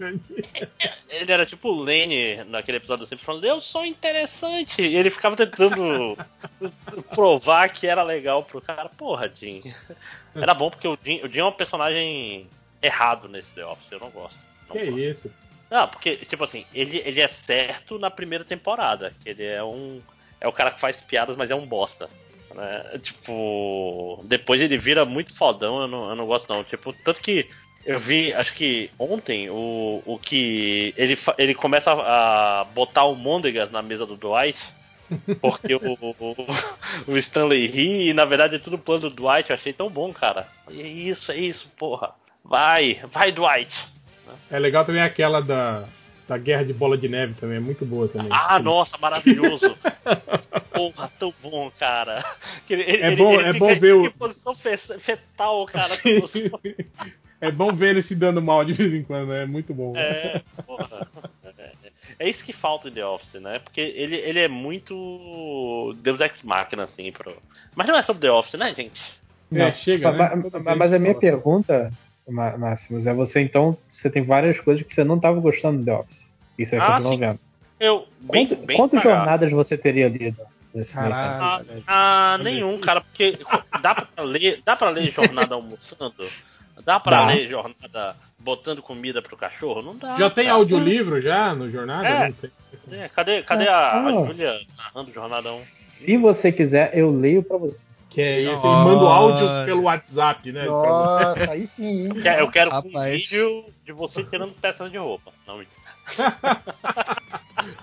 Ele 1.08 1.32
era 1.32 1.44
tipo 1.44 1.68
o 1.68 1.78
Lane 1.82 2.44
naquele 2.46 2.78
episódio 2.78 3.06
sempre 3.06 3.24
falando, 3.24 3.44
eu 3.44 3.60
sou 3.60 3.84
interessante. 3.84 4.80
E 4.82 4.96
ele 4.96 5.10
ficava 5.10 5.36
tentando 5.36 6.16
provar 7.14 7.68
que 7.70 7.86
era 7.86 8.02
legal 8.02 8.42
pro 8.44 8.60
cara. 8.60 8.88
Porra, 8.88 9.30
Jim. 9.38 9.62
Era 10.34 10.54
bom 10.54 10.70
porque 10.70 10.88
o 10.88 10.98
Jim, 11.04 11.20
o 11.24 11.28
Jim 11.28 11.40
é 11.40 11.44
um 11.44 11.52
personagem 11.52 12.46
errado 12.80 13.28
nesse 13.28 13.48
The 13.54 13.64
Office, 13.66 13.90
eu 13.92 14.00
não 14.00 14.10
gosto. 14.10 14.38
Não 14.68 14.76
Que 14.76 14.86
gosto. 14.86 14.98
isso? 15.00 15.32
Não, 15.70 15.88
porque, 15.88 16.16
tipo 16.16 16.44
assim, 16.44 16.66
ele, 16.74 16.98
ele 17.04 17.20
é 17.20 17.28
certo 17.28 17.98
na 17.98 18.10
primeira 18.10 18.44
temporada. 18.44 19.12
Ele 19.24 19.42
é 19.44 19.62
um. 19.64 20.00
É 20.40 20.46
o 20.46 20.52
cara 20.52 20.70
que 20.70 20.80
faz 20.80 21.00
piadas, 21.00 21.36
mas 21.36 21.50
é 21.50 21.54
um 21.54 21.66
bosta. 21.66 22.10
Né? 22.54 22.98
Tipo. 23.02 24.20
Depois 24.24 24.60
ele 24.60 24.78
vira 24.78 25.04
muito 25.04 25.34
fodão, 25.34 25.82
eu 25.82 25.88
não, 25.88 26.10
eu 26.10 26.16
não 26.16 26.26
gosto 26.26 26.48
não. 26.48 26.62
Tipo, 26.64 26.92
tanto 27.04 27.20
que 27.20 27.48
eu 27.84 27.98
vi, 27.98 28.32
acho 28.32 28.54
que 28.54 28.90
ontem, 28.98 29.50
o, 29.50 30.02
o 30.04 30.18
que. 30.18 30.94
Ele, 30.96 31.18
ele 31.38 31.54
começa 31.54 31.92
a 31.92 32.64
botar 32.74 33.04
o 33.04 33.16
Mondegas 33.16 33.70
na 33.70 33.82
mesa 33.82 34.06
do 34.06 34.16
Dwight. 34.16 34.58
Porque 35.40 35.74
o, 35.74 35.92
o, 36.00 36.36
o 37.06 37.18
Stanley 37.18 37.66
ri 37.66 38.08
e 38.08 38.12
na 38.14 38.24
verdade 38.24 38.56
é 38.56 38.58
tudo 38.58 38.78
plano 38.78 39.10
do 39.10 39.10
Dwight, 39.10 39.50
eu 39.50 39.56
achei 39.56 39.72
tão 39.72 39.90
bom, 39.90 40.10
cara. 40.12 40.48
E 40.70 40.80
é 40.80 40.86
isso, 40.86 41.32
é 41.32 41.36
isso, 41.36 41.70
porra. 41.76 42.12
Vai, 42.42 43.00
vai, 43.12 43.30
Dwight. 43.30 43.76
É 44.50 44.58
legal 44.58 44.84
também 44.84 45.02
aquela 45.02 45.42
da, 45.42 45.84
da 46.28 46.38
Guerra 46.38 46.64
de 46.64 46.72
Bola 46.72 46.96
de 46.96 47.08
Neve 47.08 47.34
também, 47.34 47.56
é 47.56 47.60
muito 47.60 47.84
boa 47.84 48.08
também. 48.08 48.28
Ah, 48.30 48.58
nossa, 48.58 48.96
maravilhoso. 48.98 49.76
Porra, 50.72 51.10
tão 51.18 51.32
bom, 51.42 51.70
cara. 51.78 52.24
Ele- 52.68 52.82
ele- 52.82 53.02
É 53.02 53.16
bom- 53.16 53.32
ele 53.34 53.42
é 53.48 53.52
fica 53.52 53.58
bom 53.66 53.74
ver 53.78 53.92
o- 53.92 54.12
posição 54.12 54.54
fe- 54.54 54.76
fetal, 54.76 55.66
cara. 55.66 55.84
Sim. 55.86 56.22
É 57.40 57.50
bom 57.50 57.72
ver 57.72 57.88
ele 57.90 58.02
se 58.02 58.14
dando 58.14 58.40
mal 58.40 58.64
de 58.64 58.72
vez 58.72 58.92
em 58.94 59.02
quando, 59.02 59.32
é 59.34 59.44
muito 59.46 59.74
bom. 59.74 59.92
É, 59.96 60.42
porra. 60.64 61.08
É, 61.58 61.72
É 62.18 62.28
isso 62.30 62.44
que 62.44 62.52
falta 62.52 62.88
em 62.88 62.92
The 62.92 63.04
Office, 63.04 63.40
né? 63.40 63.58
Porque 63.58 63.80
ele, 63.80 64.16
ele 64.16 64.38
é 64.38 64.46
muito 64.48 65.92
Deus 65.98 66.20
Ex 66.20 66.42
Machina, 66.42 66.84
assim, 66.84 67.10
pro... 67.10 67.36
Mas 67.74 67.86
não 67.88 67.96
é 67.96 68.02
sobre 68.02 68.22
The 68.22 68.30
Office, 68.30 68.54
né, 68.54 68.72
gente? 68.76 69.00
É, 69.52 69.72
chega, 69.72 70.12
né? 70.12 70.18
Mas, 70.18 70.42
Toda 70.42 70.60
mas- 70.60 70.78
mas 70.78 70.92
a 70.92 70.98
minha 70.98 71.12
assim. 71.12 71.20
pergunta, 71.20 71.90
Máximos, 72.28 73.06
é 73.06 73.12
você 73.12 73.40
então, 73.40 73.76
você 73.88 74.08
tem 74.08 74.22
várias 74.22 74.58
coisas 74.60 74.86
que 74.86 74.92
você 74.94 75.02
não 75.04 75.16
estava 75.16 75.40
gostando 75.40 75.78
do 75.78 75.84
The 75.84 75.92
Office. 75.94 76.26
E 76.58 76.64
você 76.64 76.76
Ah, 76.76 76.92
continua 76.92 77.12
sim. 77.12 77.18
vendo. 77.18 77.38
Eu, 77.80 78.06
bem, 78.20 78.46
Quanto- 78.46 78.66
bem 78.66 78.76
quantas 78.76 79.00
devagar. 79.02 79.18
jornadas 79.24 79.50
você 79.52 79.76
teria 79.76 80.08
lido 80.08 80.40
nesse 80.72 80.94
meio 80.96 81.08
tempo? 81.08 81.18
Ah, 81.18 81.62
ah, 81.86 82.38
nenhum, 82.42 82.78
cara, 82.78 83.00
porque 83.00 83.38
dá 83.82 83.94
pra 83.94 84.22
ler, 84.22 84.62
dá 84.64 84.76
pra 84.76 84.90
ler 84.90 85.10
jornada 85.12 85.54
almoçando? 85.56 86.28
Dá 86.84 87.00
pra 87.00 87.18
Dá. 87.18 87.26
ler 87.26 87.48
jornada 87.50 88.16
botando 88.38 88.80
comida 88.82 89.20
pro 89.20 89.36
cachorro? 89.36 89.82
Não 89.82 89.96
dá. 89.96 90.14
Já 90.14 90.30
tem 90.30 90.44
cara. 90.44 90.56
audiolivro 90.56 91.20
já 91.20 91.54
no 91.54 91.68
Jornada? 91.70 92.08
É. 92.08 92.28
Não 92.28 92.32
tem. 92.32 92.50
É, 93.00 93.08
cadê 93.08 93.42
cadê 93.42 93.68
a, 93.68 93.76
a 93.76 94.06
Ah. 94.06 94.10
Júlia 94.26 94.60
narrando 94.76 95.12
jornada 95.12 95.52
1? 95.52 95.58
Se 95.60 96.16
você 96.16 96.50
quiser, 96.52 96.90
eu 96.96 97.10
leio 97.10 97.42
pra 97.42 97.56
você. 97.56 97.84
Que 98.12 98.20
é 98.20 98.42
esse, 98.42 98.66
ele 98.66 98.76
manda 98.76 99.06
áudios 99.06 99.50
pelo 99.64 99.82
WhatsApp, 99.82 100.52
né? 100.52 100.64
pra 100.64 100.72
você. 100.72 101.24
Nossa, 101.24 101.50
aí 101.50 101.66
sim, 101.66 102.06
hein? 102.06 102.12
Eu 102.38 102.50
quero 102.50 102.70
um 102.70 102.74
Rapaz. 102.74 103.12
vídeo 103.22 103.64
de 103.84 103.92
você 103.92 104.22
tirando 104.22 104.52
peças 104.52 104.90
de 104.90 104.98
roupa. 104.98 105.32
Não, 105.46 105.58
mentira. 105.58 105.82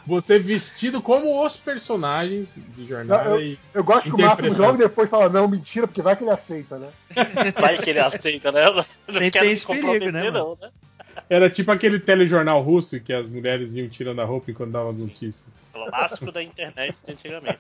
Você 0.06 0.38
vestido 0.40 1.02
como 1.02 1.46
os 1.46 1.56
personagens 1.58 2.50
de 2.76 2.86
Jornada 2.86 3.30
Eu, 3.30 3.42
e 3.42 3.60
eu 3.74 3.84
gosto 3.84 4.04
que 4.04 4.10
o 4.10 4.12
Máximo 4.12 4.48
interpretando. 4.48 4.62
logo 4.62 4.78
depois 4.78 5.10
fala, 5.10 5.30
não, 5.30 5.48
mentira, 5.48 5.88
porque 5.88 6.02
vai 6.02 6.16
que 6.16 6.24
ele 6.24 6.32
aceita, 6.32 6.78
né? 6.78 6.90
Vai 7.60 7.78
que 7.78 7.90
ele 7.90 8.00
aceita, 8.00 8.52
né? 8.52 8.68
Eu 8.68 8.84
Sempre 9.14 9.32
tem 9.32 9.42
me 9.44 9.52
esse 9.52 9.66
perigo, 9.66 10.12
né, 10.12 10.32
não, 10.32 10.58
né? 10.60 10.70
Era 11.30 11.50
tipo 11.50 11.72
aquele 11.72 12.00
telejornal 12.00 12.62
russo 12.62 13.00
que 13.00 13.14
as 13.14 13.28
mulheres 13.28 13.76
iam 13.76 13.88
tirando 13.88 14.20
a 14.20 14.26
roupa 14.26 14.52
enquanto 14.52 14.72
davam 14.72 14.94
notícia. 14.94 15.46
Clássico 15.72 16.32
da 16.32 16.44
internet 16.44 16.96
de 17.06 17.12
antigamente. 17.12 17.60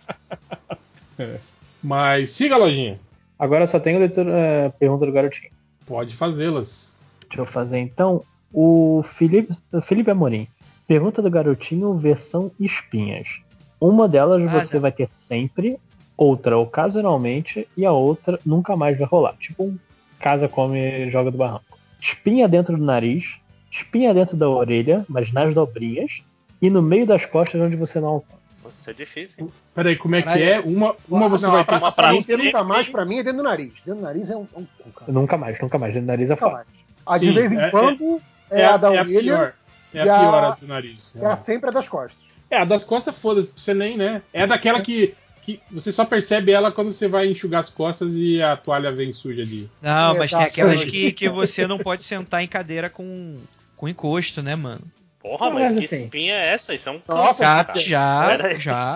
É. 1.17 1.37
Mas 1.83 2.31
siga 2.31 2.55
a 2.55 2.57
lojinha. 2.57 2.99
Agora 3.37 3.65
só 3.67 3.79
tenho 3.79 3.99
leitura, 3.99 4.31
é, 4.31 4.69
pergunta 4.69 5.05
do 5.05 5.11
garotinho. 5.11 5.51
Pode 5.85 6.15
fazê-las. 6.15 6.97
Deixa 7.21 7.41
eu 7.41 7.45
fazer 7.45 7.77
então. 7.79 8.21
O 8.51 9.03
Felipe, 9.15 9.53
o 9.71 9.81
Felipe 9.81 10.11
Amorim. 10.11 10.47
Pergunta 10.87 11.21
do 11.21 11.29
garotinho 11.29 11.93
versão 11.95 12.51
espinhas. 12.59 13.41
Uma 13.79 14.07
delas 14.07 14.41
Ah, 14.47 14.59
você 14.65 14.73
já. 14.73 14.79
vai 14.79 14.91
ter 14.91 15.09
sempre, 15.09 15.77
outra 16.17 16.57
ocasionalmente 16.57 17.67
e 17.77 17.85
a 17.85 17.91
outra 17.91 18.39
nunca 18.45 18.75
mais 18.75 18.97
vai 18.97 19.07
rolar. 19.07 19.35
Tipo 19.37 19.63
um 19.63 19.77
casa 20.19 20.49
come 20.49 20.79
e 20.79 21.09
joga 21.09 21.31
do 21.31 21.37
barranco. 21.37 21.77
Espinha 22.01 22.47
dentro 22.47 22.75
do 22.75 22.83
nariz, 22.83 23.37
espinha 23.71 24.13
dentro 24.13 24.35
da 24.35 24.49
orelha, 24.49 25.05
mas 25.07 25.31
nas 25.31 25.53
dobrinhas, 25.53 26.21
e 26.61 26.69
no 26.69 26.81
meio 26.81 27.05
das 27.05 27.25
costas 27.25 27.61
onde 27.61 27.75
você 27.77 27.99
não 28.01 28.09
alcança. 28.09 28.39
Isso 28.79 28.89
é 28.89 28.93
difícil, 28.93 29.35
hein? 29.39 29.49
Peraí, 29.75 29.95
como 29.95 30.15
é 30.15 30.21
que 30.21 30.27
Caralho. 30.27 30.43
é? 30.43 30.59
Uma, 30.59 30.95
uma 31.09 31.27
você 31.29 31.45
não, 31.45 31.51
vai 31.53 31.61
a 31.61 31.65
pra, 31.65 31.79
ter 31.79 31.85
uma 31.85 31.91
pra 31.91 32.37
nunca 32.37 32.63
mais, 32.63 32.87
pra 32.89 33.05
mim, 33.05 33.19
é 33.19 33.23
dentro 33.23 33.37
do 33.39 33.43
nariz. 33.43 33.73
Dentro 33.85 33.95
do 33.95 34.01
nariz 34.01 34.29
é 34.29 34.35
um, 34.37 34.47
é 34.55 34.59
um 34.59 34.65
cu, 34.77 34.89
cara. 34.91 35.11
Nunca 35.11 35.37
mais, 35.37 35.59
nunca 35.59 35.77
mais. 35.77 35.93
Dentro 35.93 36.05
do 36.05 36.11
nariz 36.11 36.29
é 36.29 36.35
foda. 36.35 36.51
mais. 36.53 36.67
A 37.05 37.17
de 37.17 37.25
Sim, 37.27 37.33
vez 37.33 37.51
em 37.51 37.59
é- 37.59 37.69
quando 37.69 38.21
é, 38.49 38.65
a 38.65 38.77
da 38.77 38.87
é 38.93 39.01
orelha 39.01 39.19
pior. 39.21 39.53
É 39.93 39.99
a 40.01 40.03
a- 40.15 40.19
pior 40.19 40.43
a 40.43 40.49
do 40.51 40.67
nariz. 40.67 41.11
e 41.15 41.25
a 41.25 41.35
sempre 41.35 41.69
a 41.69 41.73
das 41.73 41.87
costas. 41.89 42.17
É, 42.49 42.57
a 42.57 42.65
das 42.65 42.83
costas, 42.83 43.15
foda-se, 43.17 43.49
você 43.55 43.73
nem, 43.73 43.95
né? 43.97 44.21
É 44.33 44.47
daquela 44.47 44.81
que, 44.81 45.13
que 45.43 45.59
você 45.71 45.91
só 45.91 46.05
percebe 46.05 46.51
ela 46.51 46.71
quando 46.71 46.91
você 46.91 47.07
vai 47.07 47.27
enxugar 47.27 47.61
as 47.61 47.69
costas 47.69 48.13
e 48.15 48.41
a 48.41 48.55
toalha 48.55 48.91
vem 48.91 49.11
suja 49.13 49.45
de. 49.45 49.67
Não, 49.81 50.15
mas 50.17 50.31
tem 50.31 50.41
aquelas 50.41 50.83
que, 50.83 51.11
que 51.11 51.29
você 51.29 51.67
não 51.67 51.77
pode 51.79 52.03
sentar 52.03 52.41
em 52.43 52.47
cadeira 52.47 52.89
com, 52.89 53.37
com 53.75 53.87
encosto, 53.87 54.41
né, 54.41 54.55
mano? 54.55 54.81
Porra, 55.21 55.49
Mas 55.51 55.63
mas 55.71 55.79
que 55.79 55.85
assim- 55.85 56.03
espinha 56.05 56.33
é 56.33 56.53
essa? 56.53 56.73
Isso 56.73 56.87
é 56.89 56.91
um 56.93 57.01
Nossa, 57.07 57.43
Já, 57.43 57.63
cara. 57.63 57.79
já, 57.79 58.45
aí. 58.47 58.55
já. 58.55 58.95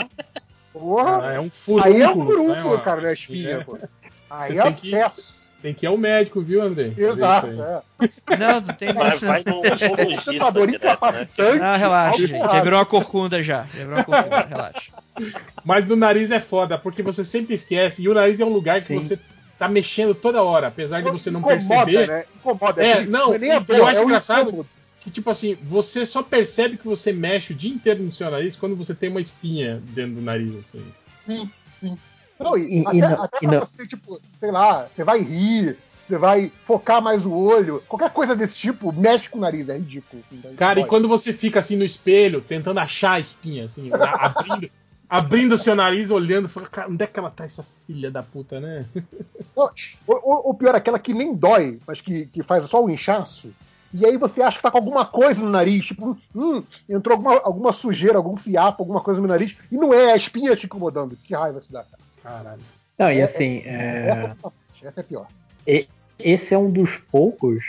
Porra, 0.71 1.27
Ah, 1.29 1.33
é 1.33 1.39
um 1.39 1.49
furúnculo. 1.49 1.93
aí 1.95 2.01
é 2.01 2.09
um 2.09 2.13
furúnculo, 2.25 2.77
né, 2.77 2.81
cara, 2.83 3.01
não 3.01 3.09
é 3.09 3.13
espinha, 3.13 3.63
pô. 3.65 3.77
Aí 4.29 4.53
Você 4.53 4.59
é 4.59 4.63
tem 4.63 4.73
que- 4.73 4.95
abscesso. 4.95 5.33
Tem 5.61 5.73
que 5.73 5.85
ir 5.85 5.87
ao 5.87 5.97
médico, 5.97 6.41
viu, 6.41 6.61
André? 6.61 6.91
Exato, 6.97 7.47
é. 7.47 7.81
Não, 8.37 8.59
não 8.59 8.73
tem 8.73 8.91
Vai, 8.91 9.09
mais. 9.11 9.21
vai 9.21 9.43
no 9.45 9.59
oftalmologista 9.59 10.31
Uma 10.33 10.51
dor 10.51 10.65
direto, 10.67 10.83
né? 10.83 10.89
incapacitante. 10.89 11.59
Não, 11.59 11.77
relaxa, 11.77 12.17
gente. 12.27 12.31
Já 12.53 12.61
virou 12.61 12.79
uma 12.79 12.85
corcunda 12.85 13.41
já. 13.43 13.65
Já 13.73 13.85
virou 13.85 13.93
uma 13.95 14.03
corcunda, 14.03 14.41
relaxa. 14.49 14.91
Mas 15.63 15.85
do 15.85 15.95
nariz 15.95 16.31
é 16.31 16.39
foda, 16.41 16.77
porque 16.77 17.01
você 17.01 17.23
sempre 17.23 17.55
esquece. 17.55 18.03
E 18.03 18.09
o 18.09 18.13
nariz 18.13 18.41
é 18.41 18.45
um 18.45 18.49
lugar 18.49 18.81
que 18.81 18.87
Sim. 18.87 18.95
você 18.99 19.17
tá 19.57 19.69
mexendo 19.69 20.13
toda 20.13 20.43
hora, 20.43 20.67
apesar 20.67 21.01
de 21.01 21.09
você 21.09 21.31
não 21.31 21.39
Incomoda, 21.39 21.85
perceber. 21.85 22.07
Né? 22.09 22.25
Incomoda. 22.35 22.85
É, 22.85 23.05
não, 23.05 23.33
é 23.33 23.37
nem 23.37 23.51
a 23.51 23.55
eu 23.55 23.61
dor, 23.61 23.87
acho 23.87 23.99
é 23.99 24.03
engraçado. 24.03 24.41
incômodo. 24.49 24.69
Que 25.03 25.11
tipo 25.11 25.29
assim, 25.29 25.57
você 25.61 26.05
só 26.05 26.23
percebe 26.23 26.77
que 26.77 26.85
você 26.85 27.11
mexe 27.11 27.51
o 27.51 27.55
dia 27.55 27.73
inteiro 27.73 28.01
no 28.01 28.11
seu 28.11 28.31
nariz 28.31 28.55
quando 28.55 28.75
você 28.75 28.93
tem 28.95 29.09
uma 29.09 29.19
espinha 29.21 29.81
dentro 29.89 30.15
do 30.15 30.21
nariz, 30.21 30.55
assim. 30.55 30.81
Não, 32.39 32.57
e, 32.57 32.61
E- 32.79 32.79
e 32.79 32.87
até, 32.87 32.97
não- 33.15 33.23
até 33.23 33.37
e 33.37 33.39
pra 33.47 33.51
não- 33.51 33.59
você, 33.65 33.87
tipo, 33.87 34.19
sei 34.39 34.51
lá, 34.51 34.87
você 34.87 35.03
vai 35.03 35.21
rir, 35.21 35.77
você 36.05 36.17
vai 36.17 36.51
focar 36.63 37.01
mais 37.01 37.25
o 37.25 37.31
olho, 37.33 37.83
qualquer 37.87 38.11
coisa 38.11 38.35
desse 38.35 38.55
tipo, 38.55 38.91
mexe 38.91 39.29
com 39.29 39.37
o 39.37 39.41
nariz, 39.41 39.69
é 39.69 39.77
ridículo. 39.77 40.23
assim, 40.25 40.39
daí 40.43 40.55
Cara, 40.55 40.79
e 40.79 40.85
quando 40.85 41.07
você 41.07 41.31
fica 41.33 41.59
assim 41.59 41.75
no 41.75 41.85
espelho, 41.85 42.41
tentando 42.41 42.79
achar 42.79 43.13
a 43.13 43.19
espinha, 43.19 43.65
assim, 43.65 43.89
abrindo, 43.93 44.69
abrindo 45.09 45.53
o 45.55 45.57
seu 45.57 45.75
nariz, 45.75 46.11
olhando, 46.11 46.49
fala, 46.49 46.67
cara, 46.67 46.89
onde 46.89 47.03
é 47.03 47.07
que 47.07 47.19
ela 47.19 47.29
tá, 47.29 47.45
essa 47.45 47.65
filha 47.85 48.09
da 48.09 48.23
puta, 48.23 48.59
né? 48.59 48.85
Ou, 49.55 49.69
ou- 50.07 50.47
ou 50.47 50.53
pior, 50.53 50.73
aquela 50.75 50.97
que 50.99 51.13
nem 51.13 51.33
dói, 51.35 51.79
mas 51.85 52.01
que, 52.01 52.25
que 52.27 52.41
faz 52.41 52.65
só 52.65 52.83
o 52.83 52.89
inchaço. 52.89 53.49
E 53.93 54.05
aí 54.05 54.17
você 54.17 54.41
acha 54.41 54.57
que 54.57 54.63
tá 54.63 54.71
com 54.71 54.77
alguma 54.77 55.05
coisa 55.05 55.41
no 55.43 55.49
nariz, 55.49 55.85
tipo, 55.85 56.17
hum, 56.35 56.63
entrou 56.89 57.15
alguma, 57.15 57.39
alguma 57.43 57.71
sujeira, 57.71 58.17
algum 58.17 58.35
fiapo, 58.35 58.81
alguma 58.81 59.01
coisa 59.01 59.21
no 59.21 59.27
nariz, 59.27 59.55
e 59.71 59.75
não 59.77 59.93
é 59.93 60.13
a 60.13 60.15
espinha 60.15 60.55
te 60.55 60.65
incomodando. 60.65 61.15
Que 61.23 61.35
raiva 61.35 61.59
te 61.61 61.71
dá, 61.71 61.83
cara. 61.83 62.03
Caralho. 62.23 62.61
Não, 62.97 63.11
e 63.11 63.19
É- 63.19 63.23
assim, 63.23 63.61
é, 63.65 64.07
Essa, 64.07 64.19
é 64.21 64.25
a 64.25 64.35
parte, 64.35 64.87
essa 64.87 64.99
é 64.99 65.03
pior. 65.03 65.27
esse 66.19 66.53
é 66.53 66.57
um 66.57 66.69
dos 66.71 66.97
poucos 67.11 67.63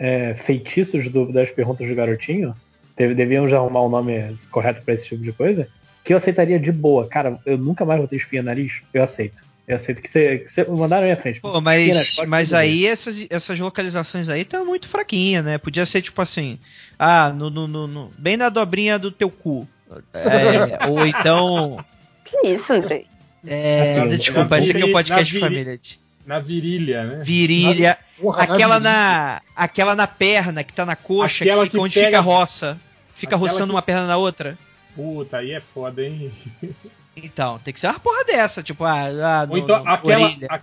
é, 0.00 0.34
feitiços 0.34 1.10
do- 1.10 1.32
das 1.32 1.50
perguntas 1.50 1.88
do 1.88 1.94
garotinho. 1.94 2.54
Deviam 2.96 3.48
já 3.48 3.58
arrumar 3.58 3.80
o 3.82 3.88
nome 3.88 4.36
correto 4.50 4.80
pra 4.82 4.94
esse 4.94 5.06
tipo 5.06 5.22
de 5.22 5.32
coisa. 5.32 5.68
Que 6.04 6.12
eu 6.12 6.16
aceitaria 6.16 6.58
de 6.58 6.70
boa. 6.72 7.06
Cara, 7.08 7.38
eu 7.44 7.58
nunca 7.58 7.84
mais 7.84 7.98
vou 7.98 8.06
ter 8.08 8.14
espinha 8.16 8.40
no 8.42 8.46
nariz. 8.46 8.80
Eu 8.94 9.02
aceito. 9.02 9.42
Eu 9.68 9.76
aceito 9.76 10.00
que 10.00 10.08
você, 10.08 10.38
que 10.38 10.50
você 10.50 10.64
mandaram 10.64 11.04
aí 11.04 11.12
à 11.12 11.16
frente. 11.16 11.40
Pô, 11.40 11.60
mas, 11.60 12.16
mas 12.26 12.54
aí 12.54 12.86
essas, 12.86 13.26
essas 13.28 13.60
localizações 13.60 14.28
aí 14.30 14.40
estão 14.40 14.64
muito 14.64 14.88
fraquinhas, 14.88 15.44
né? 15.44 15.58
Podia 15.58 15.84
ser 15.84 16.00
tipo 16.00 16.22
assim, 16.22 16.58
ah, 16.98 17.28
no, 17.30 17.50
no- 17.50 17.68
no- 17.68 17.86
no- 17.86 18.10
bem 18.16 18.36
na 18.38 18.48
dobrinha 18.48 18.98
do 18.98 19.10
teu 19.10 19.28
cu. 19.30 19.68
É, 20.14 20.86
ou 20.88 21.06
então. 21.06 21.84
Que 22.24 22.48
isso, 22.48 22.70
Andrei? 22.72 23.06
É, 23.46 23.98
Assim, 24.00 24.08
desculpa, 24.16 24.56
na 24.56 24.58
esse 24.58 24.70
aqui 24.72 24.82
é 24.82 24.84
o 24.84 24.92
podcast 24.92 25.32
de 25.32 25.40
na 25.40 25.46
família. 25.46 25.80
Na 26.26 26.40
virilha, 26.40 27.04
né? 27.04 27.24
Virilha. 27.24 27.98
Porra, 28.20 28.42
Aquela 28.42 28.78
na 28.78 28.90
na. 28.90 29.42
Aquela 29.56 29.94
na 29.96 30.06
perna 30.06 30.62
que 30.62 30.72
tá 30.74 30.84
na 30.84 30.94
coxa, 30.96 31.42
Aquela 31.44 31.62
que 31.64 31.70
fica 31.70 31.78
que 31.78 31.84
onde 31.84 31.94
pega- 31.94 32.06
fica 32.08 32.18
a 32.18 32.20
roça. 32.22 32.78
Fica 33.14 33.36
roçando 33.36 33.68
que- 33.68 33.72
uma 33.76 33.80
perna 33.82 34.06
na 34.06 34.16
outra. 34.18 34.58
Puta, 34.94 35.38
aí 35.38 35.52
é 35.52 35.60
foda, 35.60 36.04
hein? 36.04 36.30
Então, 37.22 37.58
tem 37.58 37.72
que 37.74 37.80
ser 37.80 37.88
uma 37.88 37.98
porra 38.00 38.24
dessa, 38.24 38.62
tipo, 38.62 38.84
ah, 38.84 39.42
ah 39.42 39.46
no, 39.46 39.52
Ou 39.52 39.58
então 39.58 39.82
no- 39.82 39.90
aquela, 39.90 40.28
a- 40.48 40.60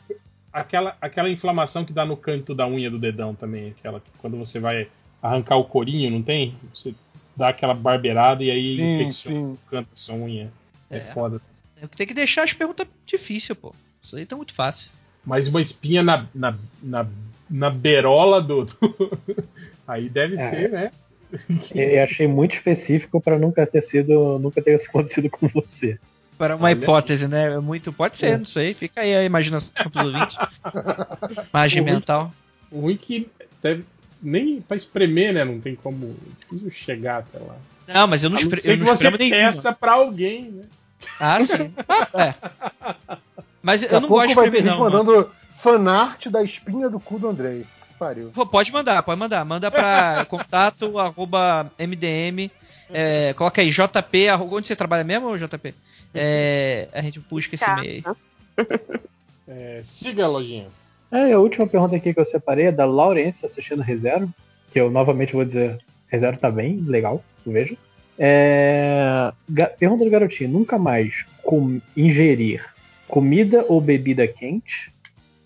aquela, 0.53 0.97
aquela 1.01 1.29
inflamação 1.29 1.83
que 1.85 1.93
dá 1.93 2.05
no 2.05 2.15
canto 2.17 2.53
da 2.55 2.67
unha 2.67 2.89
do 2.89 2.97
dedão 2.99 3.33
também. 3.35 3.75
Aquela 3.77 3.99
que 3.99 4.09
quando 4.19 4.37
você 4.37 4.59
vai 4.59 4.87
arrancar 5.21 5.57
o 5.57 5.65
corinho, 5.65 6.11
não 6.11 6.21
tem? 6.21 6.55
Você 6.73 6.93
dá 7.35 7.49
aquela 7.49 7.73
barbeirada 7.73 8.43
e 8.43 8.51
aí 8.51 8.77
Sim, 8.77 8.95
infecciona 9.01 9.37
sim. 9.37 9.43
o 9.53 9.59
canto 9.69 9.87
da 9.89 9.95
sua 9.95 10.15
unha. 10.15 10.51
É, 10.89 10.97
É. 10.97 11.01
foda. 11.01 11.41
Tem 11.97 12.07
que 12.07 12.13
deixar 12.13 12.43
as 12.43 12.53
perguntas 12.53 12.87
difíceis, 13.05 13.57
pô. 13.57 13.73
Isso 14.01 14.15
aí 14.15 14.25
tá 14.25 14.35
muito 14.35 14.53
fácil. 14.53 14.89
Mas 15.25 15.47
uma 15.47 15.59
espinha 15.61 16.01
na, 16.03 16.25
na, 16.33 16.55
na, 16.81 17.07
na 17.49 17.69
berola 17.69 18.41
do. 18.41 18.65
do- 18.65 19.19
aí 19.87 20.07
deve 20.09 20.35
É. 20.35 20.49
ser, 20.49 20.69
né? 20.69 20.91
Eu 21.73 22.03
achei 22.03 22.27
muito 22.27 22.55
específico 22.55 23.19
pra 23.19 23.37
nunca 23.37 23.65
ter 23.67 23.81
sido, 23.81 24.39
nunca 24.39 24.61
ter 24.61 24.75
acontecido 24.75 25.29
com 25.29 25.47
você. 25.49 25.99
Para 26.37 26.55
uma 26.55 26.65
Olha 26.65 26.73
hipótese, 26.73 27.27
né? 27.27 27.53
É 27.53 27.59
Muito, 27.59 27.93
pode 27.93 28.17
ser, 28.17 28.27
É. 28.27 28.37
não 28.37 28.45
sei. 28.45 28.73
Fica 28.73 29.01
aí 29.01 29.15
a 29.15 29.23
imaginação 29.23 29.71
dos 29.91 30.03
ouvintes. 30.05 30.37
Magia 31.53 31.81
O 31.81 31.85
ruim- 31.85 31.93
mental. 31.93 32.33
O 32.71 32.79
ruim 32.81 32.97
que 32.97 33.29
deve. 33.61 33.85
Nem 34.21 34.59
pra 34.61 34.75
espremer, 34.75 35.33
né? 35.33 35.43
Não 35.45 35.59
tem 35.59 35.75
como 35.75 36.15
difícil 36.39 36.71
chegar 36.71 37.19
até 37.19 37.37
lá. 37.39 37.55
Não, 37.87 38.07
mas 38.07 38.23
eu 38.23 38.29
não, 38.29 38.37
espre, 38.37 38.59
eu 38.59 38.63
que 38.73 38.77
não 38.83 38.87
você 38.87 39.03
espremo 39.07 39.17
nenhuma. 39.17 39.37
peça 39.51 39.71
pra 39.73 39.91
alguém, 39.93 40.43
né? 40.51 40.63
Ah, 41.19 41.45
sim. 41.45 41.71
Ah, 41.87 42.23
é. 42.23 42.33
Mas 43.61 43.83
eu 43.83 44.01
não 44.01 44.09
gosto 44.09 44.27
de 44.27 44.31
espremer, 44.33 44.63
não. 44.65 44.79
mano. 44.79 44.97
mandando 45.03 45.31
fanart 45.61 46.27
da 46.27 46.41
espinha 46.43 46.89
do 46.89 46.99
cu 46.99 47.19
do 47.19 47.27
Andrei. 47.29 47.65
Pariu. 47.99 48.31
Pode 48.51 48.71
mandar, 48.71 49.03
pode 49.03 49.19
mandar. 49.19 49.45
Manda 49.45 49.69
pra 49.69 50.25
contato 50.29 50.97
arroba 50.99 51.69
MDM. 51.77 52.49
é, 52.89 53.33
coloca 53.33 53.61
aí, 53.61 53.69
JP. 53.69 54.27
arroba- 54.29 54.55
Onde 54.57 54.67
você 54.67 54.75
trabalha 54.75 55.03
mesmo, 55.03 55.37
JP? 55.37 55.73
É, 56.15 56.87
a 56.93 57.01
gente 57.01 57.19
busca 57.19 57.55
esse 57.55 57.63
Tá. 57.65 57.77
e-mail 57.79 58.03
aí. 58.07 58.65
É, 59.47 59.81
siga 59.83 60.25
a 60.25 60.27
lojinha. 60.27 60.65
É, 61.11 61.31
a 61.33 61.39
última 61.39 61.67
pergunta 61.67 61.95
aqui 61.95 62.11
que 62.13 62.19
eu 62.19 62.25
separei 62.25 62.65
é 62.65 62.71
da 62.71 62.83
Laurence 62.83 63.45
assistindo 63.45 63.83
Reserva, 63.83 64.27
que 64.73 64.81
eu 64.81 64.89
novamente 64.89 65.33
vou 65.33 65.45
dizer, 65.45 65.77
Reserva 66.07 66.39
tá 66.39 66.49
bem, 66.49 66.77
legal, 66.87 67.23
vejo. 67.45 67.77
É... 68.17 69.31
Pergunta 69.77 70.03
do 70.03 70.09
garotinho: 70.09 70.49
nunca 70.49 70.79
mais 70.79 71.25
com- 71.43 71.79
ingerir 71.95 72.65
comida 73.07 73.63
ou 73.67 73.79
bebida 73.79 74.27
quente 74.27 74.91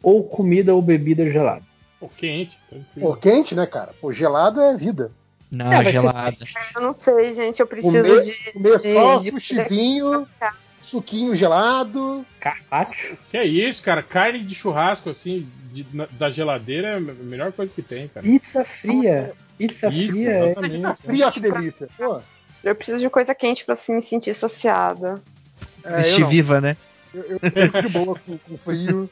ou 0.02 0.24
comida 0.24 0.74
ou 0.74 0.82
bebida 0.82 1.30
gelada? 1.30 1.64
Pô, 2.00 2.08
quente, 2.08 2.58
tranquilo. 2.70 3.18
Quente, 3.18 3.54
né, 3.54 3.66
cara? 3.66 3.92
Pô, 4.00 4.14
gelado 4.14 4.62
é 4.62 4.78
vida. 4.78 5.12
Não, 5.52 5.74
É, 5.74 5.92
gelada. 5.92 6.38
Eu 6.76 6.82
não 6.82 6.96
sei, 7.00 7.34
gente. 7.34 7.60
Eu 7.60 7.68
preciso 7.68 7.92
Comer, 7.92 8.22
de. 8.24 8.52
comer 8.54 8.80
só 8.80 9.18
de- 9.18 9.32
sushizinho, 9.32 10.28
suquinho 10.82 11.36
gelado. 11.36 12.26
Carpaccio? 12.40 13.18
Que 13.32 13.38
é 13.38 13.46
isso, 13.46 13.82
cara? 13.82 14.04
Carne 14.04 14.40
de 14.40 14.54
churrasco, 14.54 15.10
assim, 15.10 15.48
de- 15.72 15.86
na- 15.94 16.08
da 16.12 16.30
geladeira 16.30 16.88
é 16.90 16.96
a 16.98 17.00
melhor 17.00 17.52
coisa 17.52 17.74
que 17.74 17.82
tem, 17.82 18.08
cara. 18.08 18.26
Pizza 18.26 18.64
fria. 18.64 19.34
Pizza 19.58 19.88
Isso, 19.90 20.12
fria 20.14 20.30
é. 20.32 20.52
exatamente. 20.52 21.02
Fria, 21.04 21.32
que 21.32 21.40
delícia. 21.40 21.90
Pô, 21.98 22.22
Eu 22.64 22.76
preciso 22.76 23.00
de 23.00 23.10
coisa 23.10 23.34
quente 23.34 23.64
pra 23.66 23.76
se 23.76 23.92
me 23.92 24.02
sentir 24.02 24.36
saciada. 24.36 25.22
é, 25.84 25.92
eu, 25.92 25.96
Vestir 25.98 26.28
viva, 26.28 26.60
né? 26.62 26.78
eu, 27.14 27.24
eu 27.24 27.40
fico 27.40 27.82
de 27.82 27.90
boa 27.90 28.20
com, 28.26 28.38
com 28.38 28.58
frio. 28.58 29.10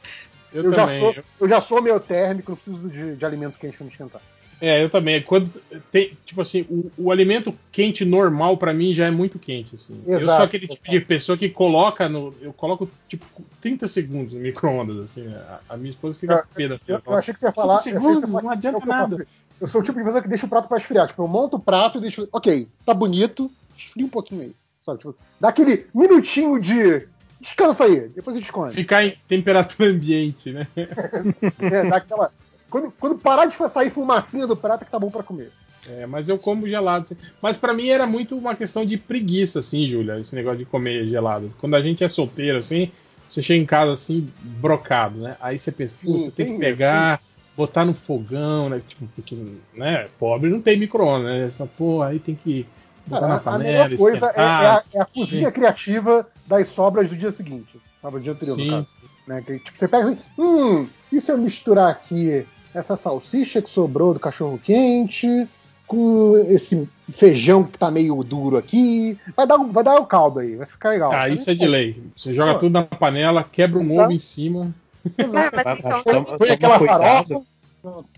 Eu, 0.53 0.63
Eu, 0.65 0.73
já 0.73 0.85
também. 0.85 0.99
sou, 0.99 1.15
eu 1.41 1.49
já 1.49 1.61
sou 1.61 1.81
meio 1.81 1.99
térmico, 1.99 2.51
não 2.51 2.55
preciso 2.57 2.89
de, 2.89 3.15
de 3.15 3.25
alimento 3.25 3.57
quente 3.59 3.75
pra 3.77 3.85
me 3.85 3.91
esquentar. 3.91 4.21
É, 4.59 4.83
eu 4.83 4.89
também. 4.89 5.21
Quando 5.21 5.51
tem, 5.91 6.17
tipo 6.25 6.41
assim, 6.41 6.61
o, 6.69 6.91
o 6.97 7.11
alimento 7.11 7.53
quente 7.71 8.03
normal 8.03 8.57
pra 8.57 8.73
mim 8.73 8.93
já 8.93 9.05
é 9.05 9.11
muito 9.11 9.37
quente, 9.37 9.75
assim. 9.75 10.01
eu 10.05 10.19
Exato, 10.19 10.37
sou 10.37 10.45
aquele 10.45 10.67
tipo 10.67 10.89
de 10.89 10.99
pessoa 11.01 11.37
que 11.37 11.49
coloca 11.49 12.09
no, 12.09 12.33
eu 12.41 12.51
coloco 12.53 12.89
tipo 13.07 13.25
30 13.61 13.87
segundos 13.87 14.33
no 14.33 14.39
micro-ondas, 14.39 14.97
assim. 14.97 15.27
A, 15.33 15.59
a 15.69 15.77
minha 15.77 15.91
esposa 15.91 16.17
fica 16.17 16.41
com 16.43 16.53
pena. 16.53 16.79
Eu, 16.87 17.01
eu 17.05 17.13
achei 17.13 17.33
que 17.33 17.39
você 17.39 17.45
ia 17.45 17.51
falar. 17.51 17.77
30 17.77 17.89
eu 17.89 17.97
achei 17.97 17.99
que 17.99 17.99
você 17.99 18.13
segundos, 18.13 18.31
falar- 18.31 18.43
não 18.43 18.49
adianta 18.51 18.77
eu, 18.77 18.81
eu 18.81 18.87
nada. 18.87 19.27
Eu 19.61 19.67
sou 19.67 19.81
o 19.81 19.83
tipo 19.83 19.97
de 19.99 20.05
pessoa 20.05 20.21
que 20.21 20.29
deixa 20.29 20.45
o 20.45 20.49
prato 20.49 20.67
pra 20.67 20.77
esfriar. 20.77 21.07
Tipo, 21.07 21.23
eu 21.23 21.27
monto 21.27 21.57
o 21.57 21.59
prato 21.59 21.99
e 21.99 22.01
deixo. 22.01 22.27
Ok, 22.31 22.67
tá 22.85 22.93
bonito, 22.93 23.51
esfria 23.77 24.05
um 24.05 24.09
pouquinho 24.09 24.41
aí. 24.41 24.51
Sabe? 24.83 24.99
Tipo, 24.99 25.15
dá 25.39 25.49
aquele 25.49 25.85
minutinho 25.93 26.59
de. 26.59 27.07
Descansa 27.39 27.83
aí, 27.83 28.09
depois 28.09 28.35
a 28.35 28.39
gente 28.39 28.47
esconde. 28.47 28.73
Ficar 28.73 29.05
em 29.05 29.15
temperatura 29.27 29.89
ambiente, 29.89 30.51
né? 30.51 30.65
É, 31.61 31.87
dá 31.87 31.97
aquela. 31.97 32.31
Quando, 32.69 32.91
quando 32.91 33.17
parar 33.17 33.45
de 33.45 33.55
sair 33.69 33.89
fumacinha 33.89 34.45
do 34.45 34.55
prato, 34.55 34.85
que 34.85 34.91
tá 34.91 34.99
bom 34.99 35.09
pra 35.09 35.23
comer. 35.23 35.51
É, 35.89 36.05
mas 36.05 36.27
eu 36.27 36.37
como 36.37 36.67
gelado. 36.67 37.05
assim. 37.05 37.17
Mas 37.41 37.55
pra 37.55 37.73
mim 37.73 37.87
era 37.87 38.05
muito 38.05 38.37
uma 38.37 38.55
questão 38.55 38.85
de 38.85 38.97
preguiça, 38.97 39.59
assim, 39.59 39.87
Júlia, 39.87 40.19
esse 40.19 40.35
negócio 40.35 40.59
de 40.59 40.65
comer 40.65 41.07
gelado. 41.07 41.51
Quando 41.59 41.75
a 41.75 41.81
gente 41.81 42.03
é 42.03 42.09
solteiro, 42.09 42.57
assim, 42.57 42.91
você 43.29 43.41
chega 43.41 43.61
em 43.61 43.65
casa 43.65 43.93
assim, 43.93 44.29
brocado, 44.41 45.19
né? 45.19 45.37
Aí 45.39 45.57
você 45.57 45.71
pensa, 45.71 45.95
Sim, 45.97 46.07
"Putz, 46.07 46.33
tem 46.33 46.45
tem 46.45 46.53
que 46.55 46.59
pegar, 46.59 47.21
botar 47.55 47.85
no 47.85 47.93
fogão, 47.93 48.69
né? 48.69 48.81
Tipo, 48.85 49.07
porque, 49.15 49.37
né? 49.73 50.07
Pobre 50.19 50.49
não 50.49 50.61
tem 50.61 50.77
micro-ondas, 50.77 51.27
né? 51.27 51.49
Você 51.49 51.57
fala, 51.57 51.69
Pô, 51.77 52.01
aí 52.01 52.19
tem 52.19 52.35
que 52.35 52.65
botar 53.05 53.21
Cara, 53.21 53.33
na 53.33 53.37
a 53.37 53.39
panela, 53.39 53.83
melhor 53.85 53.97
coisa 53.97 54.27
é, 54.35 54.39
é 54.39 54.43
a, 54.43 54.83
é 54.93 55.01
a 55.01 55.05
cozinha 55.05 55.51
criativa 55.51 56.27
das 56.45 56.67
sobras 56.67 57.09
do 57.09 57.15
dia 57.15 57.31
seguinte. 57.31 57.79
Sabe, 58.01 58.17
do 58.17 58.23
dia 58.23 58.33
anterior, 58.33 58.55
Sim. 58.57 58.65
no 58.71 58.77
caso. 58.77 58.87
Né? 59.25 59.41
Que, 59.45 59.59
tipo, 59.59 59.77
você 59.77 59.87
pega 59.87 60.05
assim, 60.07 60.17
hum, 60.37 60.87
e 61.11 61.21
se 61.21 61.31
eu 61.31 61.37
misturar 61.37 61.89
aqui 61.89 62.45
essa 62.77 62.95
salsicha 62.95 63.61
que 63.61 63.69
sobrou 63.69 64.13
do 64.13 64.19
cachorro 64.19 64.59
quente 64.63 65.47
com 65.85 66.35
esse 66.49 66.87
feijão 67.11 67.63
que 67.63 67.77
tá 67.77 67.89
meio 67.89 68.21
duro 68.23 68.57
aqui? 68.57 69.17
Vai 69.35 69.47
dar, 69.47 69.57
vai 69.57 69.83
dar 69.83 69.95
o 69.95 70.05
caldo 70.05 70.39
aí, 70.39 70.55
vai 70.55 70.65
ficar 70.65 70.89
legal. 70.89 71.11
Ah, 71.11 71.27
isso 71.29 71.49
é 71.49 71.55
de 71.55 71.65
lei. 71.67 72.01
Você 72.15 72.33
joga 72.33 72.53
Pô. 72.53 72.59
tudo 72.59 72.73
na 72.73 72.83
panela, 72.83 73.43
quebra 73.43 73.79
um 73.79 73.85
Exato. 73.85 74.01
ovo 74.01 74.11
em 74.11 74.19
cima. 74.19 74.73
É, 75.17 75.23
mas 75.25 75.51
Mas 75.65 75.79
então, 75.79 76.03
toma, 76.03 76.25
Põe 76.25 76.37
toma 76.37 76.53
aquela 76.53 76.77
cuidado, 76.77 77.27
farofa. 77.27 77.45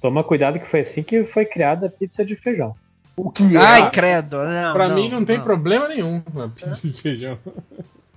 toma 0.02 0.24
cuidado 0.24 0.60
que 0.60 0.68
foi 0.68 0.80
assim 0.82 1.04
que 1.04 1.24
foi 1.24 1.46
criada 1.46 1.86
a 1.88 1.90
pizza 1.90 2.26
de 2.26 2.36
feijão. 2.36 2.76
O 3.16 3.30
que 3.30 3.56
é? 3.56 3.60
Ai, 3.60 3.92
credo. 3.92 4.38
Não, 4.44 4.74
pra 4.74 4.88
não, 4.88 4.96
mim 4.96 5.10
não 5.10 5.24
tem 5.24 5.38
não. 5.38 5.44
problema 5.44 5.88
nenhum 5.88 6.22
a 6.38 6.48
pizza 6.48 6.88
de 6.88 7.00
feijão. 7.02 7.38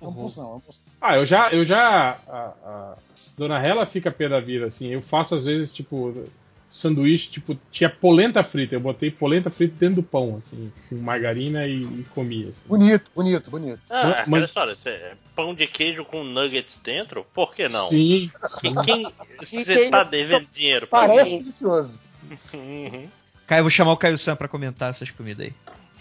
Vamos 0.01 0.37
não, 0.37 0.45
vamos 0.45 0.81
Ah, 1.01 1.17
eu 1.17 1.27
já, 1.27 1.51
eu 1.51 1.65
já. 1.65 2.17
A, 2.29 2.53
a 2.65 2.95
Dona 3.37 3.59
Hela 3.65 3.87
fica 3.87 4.11
pé 4.11 4.29
da 4.29 4.41
vida, 4.41 4.67
assim. 4.67 4.89
Eu 4.89 5.01
faço 5.03 5.35
às 5.35 5.47
vezes, 5.47 5.71
tipo, 5.73 6.25
sanduíche, 6.69 7.31
tipo, 7.31 7.59
tinha 7.71 7.89
polenta 7.91 8.43
frita. 8.43 8.75
Eu 8.75 8.81
botei 8.81 9.11
polenta 9.11 9.51
frita 9.51 9.75
dentro 9.79 9.97
do 9.97 10.03
pão, 10.03 10.37
assim, 10.39 10.71
com 10.89 10.97
margarina 10.97 11.67
e, 11.67 11.83
e 11.83 12.07
comi, 12.15 12.49
assim. 12.49 12.69
Bonito, 12.69 13.11
bonito, 13.15 13.51
bonito. 13.51 13.81
Ah, 13.91 14.03
Mas- 14.05 14.11
aquela 14.13 14.27
mas- 14.29 14.45
história, 14.45 14.77
cê- 14.83 15.13
pão 15.35 15.55
de 15.55 15.67
queijo 15.67 16.05
com 16.05 16.23
nuggets 16.25 16.75
dentro? 16.85 17.27
Por 17.35 17.55
que 17.55 17.69
não? 17.69 17.87
Sim. 17.89 18.31
Quem, 18.61 18.75
quem 19.47 19.65
você 19.65 19.89
tá 19.91 20.05
devendo 20.05 20.47
dinheiro 20.55 20.87
pra 20.87 21.01
Parece 21.07 21.31
mim? 21.31 21.39
delicioso. 21.39 21.99
Uhum. 22.55 23.07
Caio, 23.47 23.61
eu 23.61 23.65
vou 23.65 23.71
chamar 23.71 23.93
o 23.93 23.97
Caio 23.97 24.17
Sam 24.17 24.37
pra 24.37 24.49
comentar 24.49 24.91
essas 24.91 25.11
comidas 25.11 25.47
aí. 25.47 25.53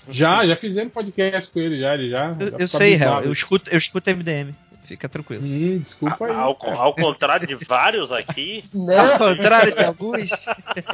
Já, 0.09 0.45
já 0.45 0.55
fizemos 0.55 0.93
podcast 0.93 1.51
com 1.51 1.59
ele, 1.59 1.79
já. 1.79 1.93
Ele 1.93 2.09
já. 2.09 2.35
Eu, 2.39 2.51
já 2.51 2.57
eu 2.59 2.67
sei. 2.67 2.93
Hel. 2.95 3.21
Eu 3.21 3.31
escuto, 3.31 3.69
eu 3.69 3.77
escuto 3.77 4.09
MDM. 4.09 4.53
Fica 4.91 5.07
tranquilo. 5.07 5.41
Hum, 5.41 5.79
desculpa 5.79 6.25
aí. 6.25 6.35
Ao, 6.35 6.57
ao 6.77 6.93
contrário 6.93 7.47
de 7.47 7.55
vários 7.55 8.11
aqui, 8.11 8.65
Né? 8.75 8.97
Ao 8.97 9.17
contrário 9.17 9.73
de 9.73 9.81
alguns. 9.85 10.29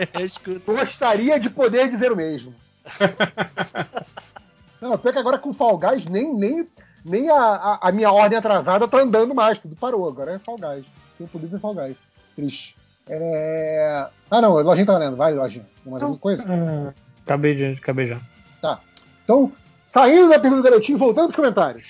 Gostaria 0.64 1.40
de 1.40 1.50
poder 1.50 1.90
dizer 1.90 2.12
o 2.12 2.16
mesmo. 2.16 2.54
Não, 4.80 5.00
pior 5.00 5.12
que 5.12 5.18
agora 5.18 5.40
com 5.40 5.52
Fall 5.52 5.80
Guys, 5.80 6.06
nem, 6.06 6.32
nem, 6.32 6.68
nem 7.04 7.28
a, 7.28 7.42
a, 7.42 7.90
a 7.90 7.92
minha 7.92 8.12
ordem 8.12 8.38
atrasada 8.38 8.88
tá 8.88 9.00
andando 9.00 9.34
mais, 9.34 9.58
tudo 9.58 9.76
parou. 9.76 10.08
Agora 10.08 10.34
é 10.34 10.38
Fall 10.38 10.60
Guys. 10.60 10.86
Tem 11.18 11.26
poder 11.26 11.48
de 11.48 11.58
Fall 11.58 11.74
Guys. 11.74 11.98
Triste. 12.36 12.78
É... 13.10 14.08
Ah, 14.30 14.42
não, 14.42 14.60
a 14.60 14.62
Lojinha 14.62 14.86
tá 14.86 14.96
lendo. 14.96 15.16
Vai, 15.18 15.34
Lojinha. 15.34 15.66
Tem 15.84 15.92
mais 15.92 16.04
alguma 16.04 16.20
coisa? 16.20 16.46
Ah, 16.48 16.94
acabei, 17.26 17.56
de, 17.56 17.80
acabei 17.82 18.06
já. 18.06 18.20
Tá. 18.62 18.80
Então, 19.24 19.52
saindo 19.88 20.30
da 20.30 20.40
pergunta 20.40 20.62
do 20.62 20.70
garotinho, 20.70 21.00
voltando 21.00 21.30
pros 21.30 21.38
comentários. 21.38 21.88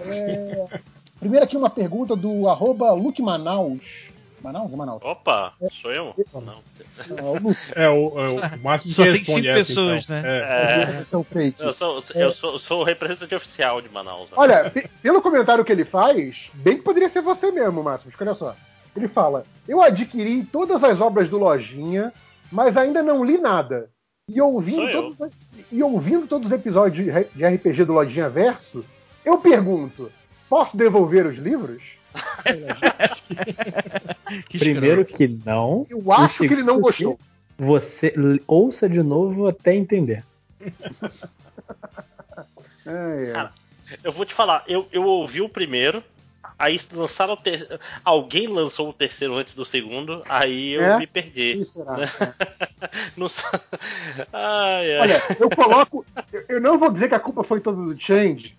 É... 0.00 0.66
Primeiro 1.18 1.44
aqui 1.44 1.56
uma 1.56 1.70
pergunta 1.70 2.14
do 2.14 2.48
arroba 2.48 2.92
Luke 2.92 3.20
Manaus. 3.22 4.10
Manaus? 4.40 4.72
É 4.72 4.76
Manaus? 4.76 5.02
opa, 5.04 5.52
sou 5.82 5.90
eu? 5.90 6.14
Não. 6.32 6.40
Não, 7.08 7.18
é 7.18 7.22
o 7.22 7.42
Luke. 7.42 7.60
É, 7.74 7.88
o, 7.88 8.20
é 8.20 8.28
o 8.56 8.58
máximo 8.62 8.92
Só 8.94 9.02
que 9.02 9.08
tem 9.10 9.18
responde 9.18 9.46
cinco 9.48 9.58
essa, 9.58 9.66
pessoas, 9.66 10.04
então. 10.04 10.22
né? 10.22 10.28
É. 10.28 10.38
É, 10.98 11.00
Esse 11.02 11.14
é 11.14 11.18
o 11.18 11.24
fake. 11.24 11.60
eu 11.60 11.74
sou, 11.74 12.04
eu 12.14 12.32
sou, 12.32 12.58
sou 12.60 12.80
o 12.80 12.84
representante 12.84 13.34
oficial 13.34 13.80
de 13.82 13.88
Manaus. 13.88 14.28
Olha, 14.36 14.70
pe- 14.70 14.88
pelo 15.02 15.20
comentário 15.20 15.64
que 15.64 15.72
ele 15.72 15.84
faz, 15.84 16.50
bem 16.54 16.76
que 16.76 16.82
poderia 16.84 17.08
ser 17.08 17.20
você 17.20 17.50
mesmo, 17.50 17.82
Máximo. 17.82 18.12
Olha 18.20 18.34
só. 18.34 18.54
Ele 18.96 19.08
fala: 19.08 19.44
Eu 19.66 19.82
adquiri 19.82 20.44
todas 20.44 20.84
as 20.84 21.00
obras 21.00 21.28
do 21.28 21.36
Lojinha, 21.36 22.12
mas 22.52 22.76
ainda 22.76 23.02
não 23.02 23.24
li 23.24 23.38
nada. 23.38 23.90
E 24.28 24.40
ouvindo, 24.40 24.88
todos, 24.92 25.18
os- 25.20 25.30
e 25.72 25.82
ouvindo 25.82 26.28
todos 26.28 26.46
os 26.46 26.52
episódios 26.52 27.04
de 27.34 27.44
RPG 27.44 27.84
do 27.84 27.92
Lojinha 27.92 28.28
Verso, 28.28 28.84
eu 29.24 29.38
pergunto: 29.38 30.12
posso 30.48 30.76
devolver 30.76 31.26
os 31.26 31.36
livros? 31.36 31.82
Que 34.48 34.58
Primeiro 34.58 35.04
que 35.04 35.26
não. 35.44 35.86
Eu 35.88 36.12
acho 36.12 36.40
que 36.46 36.52
ele 36.52 36.62
não 36.62 36.80
gostou. 36.80 37.18
Você 37.56 38.12
ouça 38.46 38.88
de 38.88 39.02
novo 39.02 39.48
até 39.48 39.74
entender. 39.74 40.24
É, 42.86 43.28
é. 43.28 43.32
Cara, 43.32 43.52
Eu 44.02 44.10
vou 44.12 44.24
te 44.24 44.32
falar, 44.32 44.64
eu, 44.66 44.88
eu 44.90 45.04
ouvi 45.04 45.42
o 45.42 45.48
primeiro, 45.48 46.02
aí 46.58 46.80
lançaram 46.90 47.34
o 47.34 47.36
ter... 47.36 47.78
alguém 48.02 48.46
lançou 48.46 48.88
o 48.88 48.94
terceiro 48.94 49.34
antes 49.34 49.52
do 49.54 49.62
segundo, 49.64 50.22
aí 50.26 50.72
eu 50.72 50.82
É? 50.82 50.98
me 50.98 51.06
perdi. 51.06 51.60
Isso 51.60 51.74
será. 51.74 51.96
Não 53.14 53.28
ai, 54.32 54.96
ai. 54.96 55.00
Olha, 55.00 55.22
eu 55.38 55.50
coloco. 55.50 56.06
Eu 56.48 56.60
não 56.60 56.78
vou 56.78 56.90
dizer 56.90 57.08
que 57.08 57.14
a 57.14 57.20
culpa 57.20 57.44
foi 57.44 57.60
toda 57.60 57.82
do 57.82 58.00
Change. 58.00 58.56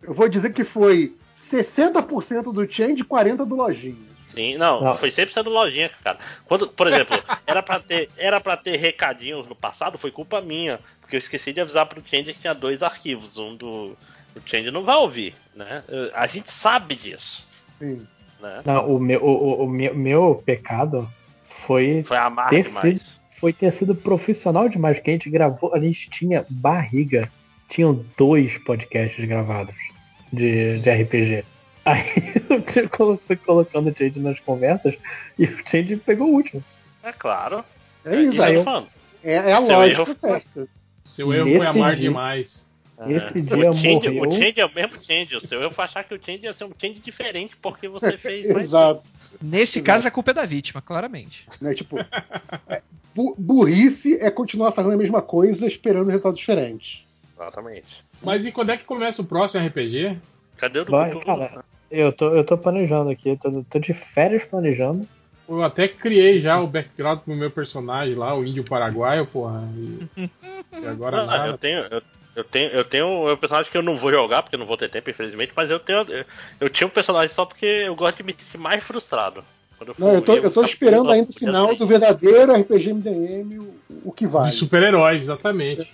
Eu 0.00 0.14
vou 0.14 0.28
dizer 0.28 0.52
que 0.52 0.62
foi 0.62 1.16
60% 1.56 2.52
do 2.52 2.70
Change 2.70 3.02
e 3.02 3.04
40% 3.04 3.44
do 3.46 3.54
Lojinha. 3.56 4.12
Sim, 4.34 4.56
não, 4.56 4.82
Não. 4.82 4.96
foi 4.96 5.10
sempre 5.10 5.34
sendo 5.34 5.50
lojinha, 5.50 5.90
cara. 6.02 6.18
Quando, 6.46 6.66
por 6.66 6.86
exemplo, 6.86 7.22
era 7.46 7.62
pra 7.62 7.78
ter, 7.78 8.08
era 8.16 8.40
para 8.40 8.56
ter 8.56 8.76
recadinhos 8.76 9.46
no 9.46 9.54
passado, 9.54 9.98
foi 9.98 10.10
culpa 10.10 10.40
minha, 10.40 10.80
porque 11.02 11.16
eu 11.16 11.18
esqueci 11.18 11.52
de 11.52 11.60
avisar 11.60 11.84
pro 11.84 12.02
Change 12.02 12.32
que 12.32 12.40
tinha 12.40 12.54
dois 12.54 12.82
arquivos, 12.82 13.36
um 13.36 13.54
do 13.54 13.94
o 14.34 14.40
Change 14.46 14.70
não 14.70 14.84
vai 14.84 14.96
ouvir, 14.96 15.34
né? 15.54 15.82
A 16.14 16.26
gente 16.26 16.50
sabe 16.50 16.94
disso, 16.94 17.46
Sim. 17.78 18.06
né? 18.40 18.62
Não, 18.64 18.86
o 18.96 18.98
meu, 18.98 19.22
o, 19.22 19.28
o- 19.60 19.64
o 19.64 19.68
meu, 19.68 19.94
meu 19.94 20.42
pecado 20.46 21.06
foi 21.66 22.02
Foi 22.02 22.16
amargo 22.16 22.48
ter 22.56 22.62
demais. 22.64 22.98
sido, 23.02 23.10
foi 23.38 23.52
ter 23.52 23.70
sido 23.74 23.94
profissional 23.94 24.66
demais, 24.66 24.98
que 24.98 25.10
a 25.10 25.12
gente 25.12 25.28
gravou, 25.28 25.74
a 25.74 25.78
gente 25.78 26.08
tinha 26.08 26.46
barriga. 26.48 27.30
Tinham 27.68 28.02
dois 28.16 28.56
podcasts 28.64 29.22
gravados 29.28 29.74
de, 30.32 30.78
de 30.80 30.90
RPG. 30.90 31.44
Aí 31.84 32.04
eu 32.98 33.16
fui 33.26 33.36
colocando 33.36 33.90
o 33.90 33.94
Change 33.96 34.20
nas 34.20 34.38
conversas 34.40 34.94
e 35.38 35.44
o 35.44 35.58
Change 35.68 35.96
pegou 35.96 36.28
o 36.28 36.34
último. 36.34 36.62
É 37.02 37.12
claro. 37.12 37.64
É 38.04 38.20
isso, 38.20 38.36
eu 38.36 38.42
aí 38.44 38.62
tô 38.64 38.70
eu-. 38.70 38.86
É, 39.24 39.32
é 39.34 39.52
a 39.52 39.56
Seu 39.58 39.66
lógica 39.68 40.02
erro 40.02 40.14
foi- 40.14 40.30
certa. 40.30 40.68
Seu 41.04 41.34
erro 41.34 41.44
Nesse 41.46 41.58
foi 41.58 41.66
amar 41.66 41.92
dia- 41.96 42.00
demais. 42.08 42.70
Esse 43.08 43.38
É. 43.38 43.40
dia 43.40 43.70
o 43.70 43.76
change, 43.76 44.08
morreu. 44.10 44.28
o 44.30 44.32
change 44.32 44.60
é 44.60 44.64
o 44.66 44.72
mesmo 44.72 45.04
change. 45.04 45.36
O 45.36 45.40
seu 45.40 45.60
eu 45.60 45.70
vou 45.70 45.84
achar 45.84 46.04
que 46.04 46.14
o 46.14 46.20
change 46.24 46.44
ia 46.44 46.54
ser 46.54 46.64
um 46.64 46.70
change 46.80 47.00
diferente 47.00 47.54
porque 47.60 47.88
você 47.88 48.12
fez 48.18 48.48
mais. 48.52 48.66
Exato. 48.66 49.02
Nesse 49.40 49.80
caso, 49.82 50.06
a 50.06 50.10
culpa 50.10 50.30
é 50.30 50.34
da 50.34 50.44
vítima, 50.44 50.80
claramente. 50.80 51.44
Né? 51.60 51.74
Tipo, 51.74 51.98
é, 52.68 52.82
bu- 53.14 53.34
burrice 53.36 54.18
é 54.20 54.30
continuar 54.30 54.70
fazendo 54.70 54.92
a 54.92 54.96
mesma 54.96 55.20
coisa 55.22 55.66
esperando 55.66 56.06
resultados 56.08 56.38
diferentes. 56.38 57.02
Exatamente. 57.42 58.04
Mas 58.22 58.46
e 58.46 58.52
quando 58.52 58.70
é 58.70 58.76
que 58.76 58.84
começa 58.84 59.20
o 59.20 59.26
próximo 59.26 59.64
RPG? 59.64 60.16
Cadê 60.56 60.80
o 60.80 60.84
Vai, 60.84 61.10
Cthulhu? 61.10 61.24
cara, 61.24 61.64
eu 61.90 62.12
tô, 62.12 62.30
eu 62.30 62.44
tô 62.44 62.56
planejando 62.56 63.10
aqui, 63.10 63.36
tô, 63.36 63.64
tô 63.68 63.78
de 63.78 63.92
férias 63.92 64.44
planejando. 64.44 65.06
Eu 65.48 65.62
até 65.62 65.88
criei 65.88 66.40
já 66.40 66.60
o 66.60 66.66
background 66.66 67.20
pro 67.20 67.34
meu 67.34 67.50
personagem 67.50 68.14
lá, 68.14 68.34
o 68.34 68.44
índio 68.44 68.64
paraguaio, 68.64 69.26
porra. 69.26 69.60
E, 69.76 70.06
e 70.82 70.86
agora 70.86 71.18
Não, 71.18 71.26
nada. 71.26 71.48
eu 71.48 71.58
tenho, 71.58 71.78
eu, 71.90 72.02
eu 72.36 72.44
tenho, 72.44 72.70
eu 72.70 72.84
tenho 72.84 73.32
um 73.32 73.36
personagem 73.36 73.70
que 73.70 73.76
eu 73.76 73.82
não 73.82 73.96
vou 73.96 74.12
jogar 74.12 74.42
porque 74.42 74.54
eu 74.54 74.60
não 74.60 74.66
vou 74.66 74.76
ter 74.76 74.88
tempo, 74.88 75.10
infelizmente, 75.10 75.52
mas 75.56 75.68
eu 75.68 75.80
tenho, 75.80 75.98
eu, 76.08 76.24
eu 76.60 76.68
tinha 76.70 76.86
um 76.86 76.90
personagem 76.90 77.34
só 77.34 77.44
porque 77.44 77.66
eu 77.66 77.96
gosto 77.96 78.18
de 78.18 78.22
me 78.22 78.32
sentir 78.32 78.58
mais 78.58 78.84
frustrado. 78.84 79.42
Eu 79.80 79.96
Não, 79.98 80.12
eu 80.12 80.22
tô, 80.22 80.36
eu 80.36 80.50
tô 80.50 80.62
esperando 80.62 81.06
"Pô, 81.06 81.12
ainda 81.12 81.28
o 81.28 81.32
final 81.32 81.74
do 81.74 81.86
verdadeiro 81.88 82.52
RPG 82.52 82.90
MDM, 82.90 83.58
o, 83.58 83.74
o 84.04 84.12
que 84.12 84.28
vale. 84.28 84.48
De 84.48 84.54
super-heróis, 84.54 85.22
exatamente. 85.22 85.92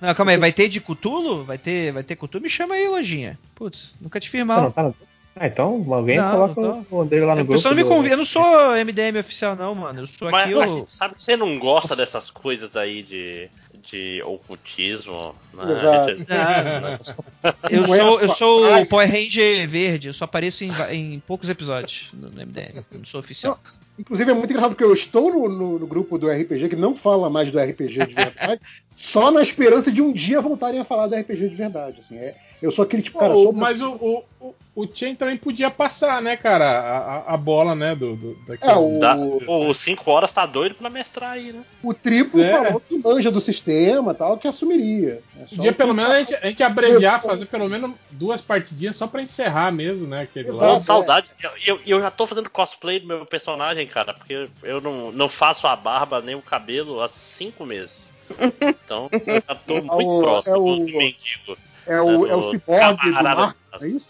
Não, 0.00 0.14
calma 0.14 0.32
aí, 0.32 0.36
vai 0.38 0.52
ter 0.52 0.68
de 0.68 0.80
Cutulo? 0.80 1.42
Vai 1.44 1.56
ter, 1.58 1.92
vai 1.92 2.02
ter 2.02 2.16
Cutulo? 2.16 2.42
Me 2.42 2.50
chama 2.50 2.74
aí, 2.74 2.86
lojinha. 2.88 3.38
Putz, 3.54 3.94
nunca 4.00 4.20
te 4.20 4.28
fiz 4.28 4.40
Você 4.40 4.44
mal. 4.44 4.62
não 4.62 4.70
tá 4.70 4.82
no... 4.82 4.94
Ah, 5.38 5.46
então 5.48 5.84
alguém 5.90 6.16
Não, 6.16 6.30
coloca 6.30 6.60
não 6.62 6.86
o 6.90 7.04
dele 7.04 7.26
lá 7.26 7.34
no 7.34 7.42
O 7.42 7.44
grupo. 7.44 7.58
pessoal 7.58 7.74
não 7.74 7.82
me 7.82 7.86
do- 7.86 7.94
convida. 7.94 8.14
Eu 8.14 8.18
não 8.18 8.24
sou 8.24 8.42
MDM 8.74 9.18
oficial, 9.18 9.54
não, 9.54 9.74
mano. 9.74 10.00
Eu 10.00 10.06
sou 10.06 10.30
Mas, 10.30 10.44
aqui 10.46 10.54
mas 10.54 10.70
o. 10.70 10.86
sabe 10.86 11.14
que 11.14 11.22
você 11.22 11.36
não 11.36 11.58
gosta 11.58 11.94
dessas 11.94 12.30
coisas 12.30 12.74
aí 12.74 13.02
de, 13.02 13.48
de 13.90 14.22
ocultismo? 14.22 15.34
Né? 15.52 15.72
Exato. 15.72 16.26
Ah, 16.30 17.54
Eu 17.70 17.82
Não 17.86 17.94
é 17.94 17.98
sou, 17.98 18.20
eu 18.22 18.28
sou 18.34 18.80
o 18.80 18.86
Power 18.86 19.10
Ranger 19.10 19.68
verde, 19.68 20.08
eu 20.08 20.14
só 20.14 20.24
apareço 20.24 20.64
em, 20.64 20.72
em 20.92 21.20
poucos 21.20 21.50
episódios 21.50 22.08
no 22.14 22.30
no 22.30 22.40
MDM. 22.46 22.76
Eu 22.90 22.98
não 22.98 23.04
sou 23.04 23.20
oficial. 23.20 23.60
Inclusive 23.98 24.30
é 24.30 24.34
muito 24.34 24.50
engraçado 24.50 24.70
porque 24.70 24.84
eu 24.84 24.92
estou 24.92 25.30
no, 25.32 25.48
no- 25.48 25.78
no 25.78 25.86
grupo 25.86 26.18
do 26.18 26.28
RPG 26.30 26.68
que 26.70 26.76
não 26.76 26.94
fala 26.94 27.30
mais 27.30 27.50
do 27.50 27.58
RPG 27.58 28.06
de 28.06 28.14
verdade, 28.14 28.60
só 28.94 29.30
na 29.30 29.42
esperança 29.42 29.90
de 29.90 30.02
um 30.02 30.12
dia 30.12 30.40
voltarem 30.40 30.80
a 30.80 30.84
falar 30.84 31.06
do 31.06 31.14
RPG 31.16 31.48
de 31.48 31.54
verdade. 31.56 32.00
Assim, 32.00 32.16
é, 32.16 32.34
eu 32.62 32.70
sou 32.70 32.82
aquele 32.84 33.02
tipo, 33.02 33.18
cara, 33.18 33.32
sou 33.34 33.52
mas 33.52 33.80
o, 33.82 33.92
o, 34.40 34.54
o, 34.74 34.86
Chen 34.92 35.14
também 35.14 35.36
podia 35.36 35.70
passar, 35.70 36.20
né, 36.22 36.36
cara, 36.36 36.64
a, 36.66 37.34
a- 37.34 37.36
bola, 37.36 37.74
né, 37.74 37.94
do, 37.94 38.16
do 38.16 38.34
daquele- 38.46 38.70
É, 38.72 38.74
o, 38.76 38.98
Dá, 38.98 39.14
o 39.16 39.74
5 39.74 40.10
horas 40.10 40.32
tá 40.32 40.46
doido 40.46 40.74
pra 40.74 40.88
mestrar 40.90 41.32
aí, 41.32 41.52
né? 41.52 41.62
o 41.82 41.92
triplo 41.94 42.42
É. 42.42 42.50
falou 42.64 42.80
que 42.80 42.98
manja 42.98 43.30
do 43.30 43.40
sistema 43.40 44.12
tal, 44.14 44.38
que 44.38 44.48
assumiria. 44.48 45.20
É 45.38 45.40
só 45.46 45.56
Podia 45.56 45.72
pelo 45.72 45.90
que- 45.90 45.96
menos 45.96 46.10
a 46.12 46.18
gente, 46.20 46.34
a 46.34 46.46
gente 46.46 46.62
abreviar, 46.62 47.22
fazer 47.22 47.44
pelo 47.46 47.68
menos 47.68 47.92
duas 48.10 48.40
partidinhas 48.40 48.96
só 48.96 49.06
pra 49.06 49.22
encerrar 49.22 49.70
mesmo, 49.70 50.06
né, 50.06 50.22
aquele 50.22 50.48
Exato. 50.48 50.64
Lá. 50.64 50.76
é. 50.76 50.80
saudade. 50.80 51.26
Eu, 51.42 51.50
eu, 51.66 51.80
eu 51.86 52.00
já 52.00 52.10
tô 52.10 52.26
fazendo 52.26 52.48
cosplay 52.48 52.98
do 52.98 53.06
meu 53.06 53.26
personagem, 53.26 53.85
cara, 53.86 54.12
porque 54.14 54.48
eu 54.62 54.80
não, 54.80 55.10
não 55.12 55.28
faço 55.28 55.66
a 55.66 55.74
barba 55.76 56.20
nem 56.20 56.34
o 56.34 56.42
cabelo 56.42 57.00
há 57.02 57.08
cinco 57.08 57.64
meses. 57.64 57.96
Então, 58.60 59.08
eu 59.12 59.42
já 59.46 59.54
tô 59.54 59.74
muito 59.82 60.08
o- 60.18 60.20
próximo 60.22 60.54
é 60.54 60.58
o- 60.58 60.76
do 60.76 60.84
mendigo. 60.84 61.58
É 61.86 62.00
o, 62.02 62.26
é 62.26 62.34
o 62.34 62.50
ciborgue 62.50 63.10
do 63.10 63.14
camarada- 63.16 63.40
Marco, 63.70 63.84
é 63.84 63.88
isso? 63.88 64.08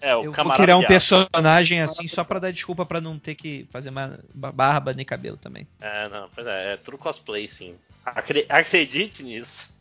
É, 0.00 0.16
o 0.16 0.24
Eu 0.24 0.32
vou 0.32 0.52
criar 0.54 0.76
um 0.76 0.82
personagem 0.84 1.80
assim 1.80 2.08
só 2.08 2.24
pra 2.24 2.38
dar 2.40 2.52
desculpa 2.52 2.84
pra 2.84 3.00
não 3.00 3.18
ter 3.18 3.34
que 3.36 3.66
fazer 3.72 3.90
mais 3.90 4.12
barba 4.34 4.92
nem 4.92 5.04
cabelo 5.04 5.36
também. 5.36 5.66
É, 5.80 6.08
não, 6.08 6.28
pois 6.34 6.46
é, 6.46 6.72
é 6.72 6.76
tudo 6.76 6.98
cosplay, 6.98 7.48
sim. 7.48 7.74
Acre- 8.04 8.46
acredite 8.48 9.22
nisso. 9.22 9.72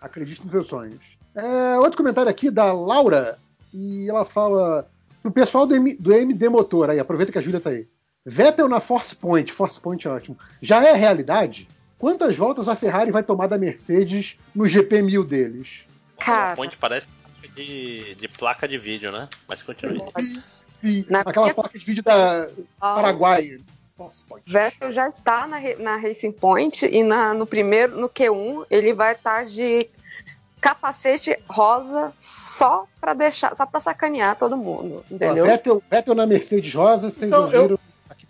Acredite 0.00 0.42
nos 0.42 0.50
seus 0.52 0.66
sonhos. 0.68 1.00
É, 1.34 1.76
outro 1.78 1.96
comentário 1.96 2.30
aqui 2.30 2.50
da 2.50 2.72
Laura, 2.72 3.36
e 3.72 4.08
ela 4.08 4.24
fala 4.24 4.88
pro 5.22 5.32
pessoal 5.32 5.66
do, 5.66 5.74
M, 5.74 5.94
do 5.96 6.12
MD 6.12 6.48
Motor, 6.48 6.90
aí, 6.90 7.00
aproveita 7.00 7.32
que 7.32 7.38
a 7.38 7.42
Júlia 7.42 7.60
tá 7.60 7.70
aí. 7.70 7.86
Vettel 8.26 8.68
na 8.68 8.80
Force 8.80 9.14
Point, 9.14 9.52
Force 9.52 9.78
Point 9.80 10.06
é 10.06 10.10
ótimo. 10.10 10.36
Já 10.62 10.82
é 10.82 10.92
realidade? 10.92 11.68
Quantas 11.98 12.36
voltas 12.36 12.68
a 12.68 12.76
Ferrari 12.76 13.10
vai 13.10 13.22
tomar 13.22 13.46
da 13.46 13.58
Mercedes 13.58 14.36
no 14.54 14.66
GP 14.66 15.02
1000 15.02 15.24
deles? 15.24 15.80
Cara. 16.18 16.52
A 16.52 16.56
ponte 16.56 16.76
parece 16.76 17.06
de, 17.54 18.14
de 18.14 18.28
placa 18.28 18.66
de 18.66 18.78
vídeo, 18.78 19.12
né? 19.12 19.28
Mas 19.46 19.62
continue. 19.62 20.02
Sim, 20.80 21.04
Na 21.08 21.20
aquela 21.20 21.46
minha- 21.46 21.54
placa 21.54 21.78
de 21.78 21.84
vídeo 21.84 22.02
da 22.02 22.48
Paraguai. 22.80 23.58
Force 23.96 24.22
Point. 24.28 24.50
Vettel 24.50 24.92
já 24.92 25.08
está 25.08 25.46
na, 25.46 25.58
na 25.78 25.96
Racing 25.96 26.32
Point 26.32 26.84
e 26.86 27.02
na- 27.02 27.32
no 27.34 27.46
primeiro, 27.46 27.96
no 27.96 28.08
Q1, 28.08 28.66
ele 28.70 28.92
vai 28.92 29.12
estar 29.12 29.46
de 29.46 29.88
capacete 30.60 31.38
rosa 31.48 32.12
só 32.18 32.86
pra 33.00 33.12
deixar, 33.14 33.54
só 33.54 33.66
para 33.66 33.80
sacanear 33.80 34.36
todo 34.36 34.56
mundo, 34.56 35.04
entendeu? 35.10 35.44
Vettel, 35.44 35.82
Vettel 35.90 36.14
na 36.14 36.26
Mercedes 36.26 36.72
Rosa, 36.74 37.10
vocês 37.10 37.22
Então, 37.24 37.52
eu- 37.52 37.62
ouviram. 37.62 37.78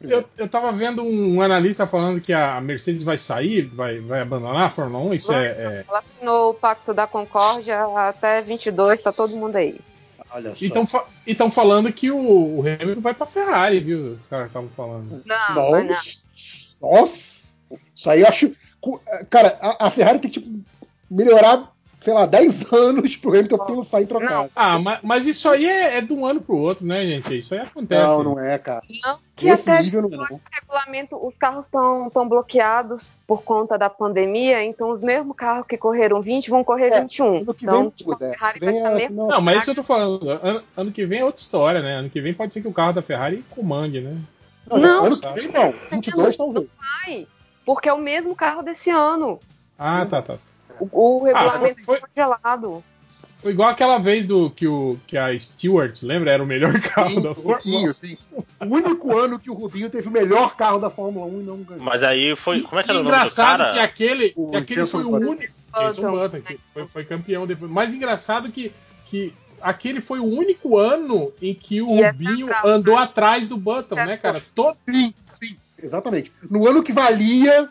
Eu, 0.08 0.24
eu 0.36 0.48
tava 0.48 0.70
vendo 0.72 1.02
um 1.02 1.40
analista 1.42 1.86
falando 1.86 2.20
que 2.20 2.32
a 2.32 2.60
Mercedes 2.60 3.02
vai 3.02 3.16
sair, 3.18 3.62
vai, 3.62 3.98
vai 4.00 4.20
abandonar 4.20 4.62
a 4.66 4.70
Fórmula 4.70 5.04
1, 5.10 5.14
isso 5.14 5.32
é, 5.32 5.46
é- 5.46 5.84
Ela 5.88 5.98
assinou 6.00 6.50
o 6.50 6.54
Pacto 6.54 6.92
da 6.94 7.06
Concórdia 7.06 7.84
até 8.08 8.40
22, 8.42 9.00
tá 9.00 9.12
todo 9.12 9.36
mundo 9.36 9.56
aí. 9.56 9.78
Olha 10.30 10.50
só. 10.56 10.64
Então, 10.64 10.86
fa- 10.86 11.04
então 11.26 11.50
falando 11.50 11.92
que 11.92 12.10
o, 12.10 12.18
o 12.18 12.60
Hamilton 12.60 13.00
vai 13.00 13.14
pra 13.14 13.26
Ferrari, 13.26 13.80
viu? 13.80 14.18
Os 14.20 14.26
caras 14.28 14.48
estavam 14.48 14.68
falando. 14.70 15.22
Não, 15.24 15.70
vai 15.70 15.82
não. 15.84 15.88
Nossa, 15.94 16.24
nossa, 16.80 17.54
isso 17.94 18.10
aí 18.10 18.20
eu 18.22 18.26
acho. 18.28 18.52
cu- 18.80 19.00
Cara, 19.30 19.56
a, 19.60 19.86
a 19.86 19.90
Ferrari 19.90 20.18
tem 20.18 20.30
que 20.30 20.40
tipo, 20.40 20.60
melhorar, 21.10 21.72
sei 22.04 22.12
lá, 22.12 22.26
10 22.26 22.70
anos 22.72 23.16
pro 23.16 23.30
Hamilton 23.30 23.58
pensar 23.58 24.02
em 24.02 24.06
trocar. 24.06 24.48
Ah, 24.54 24.78
mas, 24.78 24.98
mas 25.02 25.26
isso 25.26 25.48
aí 25.48 25.64
é, 25.66 25.96
é 25.96 26.00
de 26.02 26.12
um 26.12 26.26
ano 26.26 26.40
pro 26.40 26.56
outro, 26.58 26.86
né, 26.86 27.04
gente? 27.06 27.36
Isso 27.38 27.54
aí 27.54 27.60
acontece. 27.62 28.06
Não, 28.06 28.22
não 28.22 28.38
é, 28.38 28.58
cara. 28.58 28.82
Não, 29.02 29.18
que 29.34 29.46
Nesse 29.46 29.70
até 29.70 29.82
nível 29.82 30.02
não 30.02 30.24
é. 30.24 30.28
não. 30.30 30.36
o 30.36 30.40
regulamento, 30.52 31.26
os 31.26 31.34
carros 31.36 31.64
estão 31.64 32.28
bloqueados 32.28 33.08
por 33.26 33.42
conta 33.42 33.78
da 33.78 33.88
pandemia, 33.88 34.62
então 34.62 34.90
os 34.90 35.00
mesmos 35.00 35.34
carros 35.34 35.66
que 35.66 35.78
correram 35.78 36.20
20 36.20 36.50
vão 36.50 36.62
correr 36.62 36.88
É, 36.92 37.00
21. 37.00 37.36
ano 37.38 37.54
que 37.54 37.64
Então, 37.64 37.80
vem 37.80 37.90
tipo, 37.90 38.12
a 38.12 38.18
Ferrari 38.18 38.60
vem 38.60 38.68
vai 38.68 38.78
estar 38.78 38.90
a- 38.90 38.94
mesmo. 38.94 39.16
não, 39.16 39.28
Não, 39.28 39.40
mas 39.40 39.58
isso 39.62 39.70
eu 39.70 39.74
tô 39.74 39.82
falando. 39.82 40.28
Ano, 40.30 40.62
ano 40.76 40.92
que 40.92 41.06
vem 41.06 41.20
é 41.20 41.24
outra 41.24 41.40
história, 41.40 41.80
né? 41.80 41.94
Ano 41.94 42.10
que 42.10 42.20
vem 42.20 42.34
pode 42.34 42.52
ser 42.52 42.60
que 42.60 42.68
o 42.68 42.72
carro 42.72 42.92
da 42.92 43.00
Ferrari 43.02 43.42
comande, 43.50 44.00
né? 44.02 44.14
Não, 44.70 44.78
Não. 44.78 45.04
ano 45.06 45.18
que 45.18 45.28
vem 45.32 45.48
não. 45.50 45.72
22 45.90 46.36
talvez. 46.36 46.66
vai, 46.78 47.26
porque 47.64 47.88
é 47.88 47.92
o 47.94 47.98
mesmo 47.98 48.34
carro 48.36 48.62
desse 48.62 48.90
ano. 48.90 49.40
Ah, 49.78 50.04
tá, 50.06 50.20
tá. 50.22 50.36
O, 50.80 50.88
o 51.18 51.24
regulamento 51.24 51.82
foi- 51.84 51.98
é 51.98 52.00
congelado. 52.00 52.84
Foi 53.38 53.52
igual 53.52 53.68
aquela 53.68 53.98
vez 53.98 54.24
do 54.24 54.48
que, 54.48 54.66
o, 54.66 54.98
que 55.06 55.18
a 55.18 55.38
Stewart, 55.38 56.02
lembra? 56.02 56.30
Era 56.30 56.42
o 56.42 56.46
melhor 56.46 56.72
carro 56.80 57.10
Sim, 57.10 57.22
da 57.22 57.30
o 57.32 57.34
Fórmula 57.34 57.58
Rubinho, 57.58 57.94
sim. 57.94 58.16
O 58.32 58.64
único 58.64 59.18
ano 59.18 59.38
que 59.38 59.50
o 59.50 59.54
Rubinho 59.54 59.90
teve 59.90 60.08
o 60.08 60.10
melhor 60.10 60.56
carro 60.56 60.78
da 60.78 60.88
Fórmula 60.88 61.26
1 61.26 61.40
e 61.40 61.44
não 61.44 61.58
ganhou. 61.58 61.84
Mas 61.84 62.02
aí 62.02 62.34
foi. 62.36 62.62
Como 62.62 62.80
é 62.80 62.82
que 62.82 62.90
era 62.90 63.00
o 63.00 63.02
nome 63.02 63.14
do 63.14 63.18
engraçado 63.18 63.58
cara? 63.58 63.72
que 63.74 63.78
aquele, 63.80 64.32
O 64.34 64.50
que 64.50 64.56
aquele 64.56 64.86
foi 64.86 65.04
o 65.04 65.10
único. 65.14 65.52
Jason 65.78 66.10
Button, 66.10 66.40
que 66.40 66.58
foi, 66.72 66.86
foi 66.88 67.04
campeão 67.04 67.46
depois. 67.46 67.70
Mas 67.70 67.92
engraçado 67.92 68.50
que, 68.50 68.72
que 69.06 69.34
aquele 69.60 70.00
foi 70.00 70.20
o 70.20 70.24
único 70.24 70.78
ano 70.78 71.30
em 71.42 71.52
que 71.54 71.82
o 71.82 71.96
E 71.96 72.02
é 72.02 72.10
Rubinho 72.12 72.46
verdade. 72.46 72.68
andou 72.68 72.96
atrás 72.96 73.46
do 73.46 73.56
Button, 73.58 73.96
né, 73.96 74.16
cara? 74.16 74.40
Todo, 74.54 74.78
Sim, 74.88 75.12
sim, 75.38 75.56
exatamente. 75.82 76.32
No 76.48 76.66
ano 76.66 76.82
que 76.82 76.92
valia. 76.94 77.68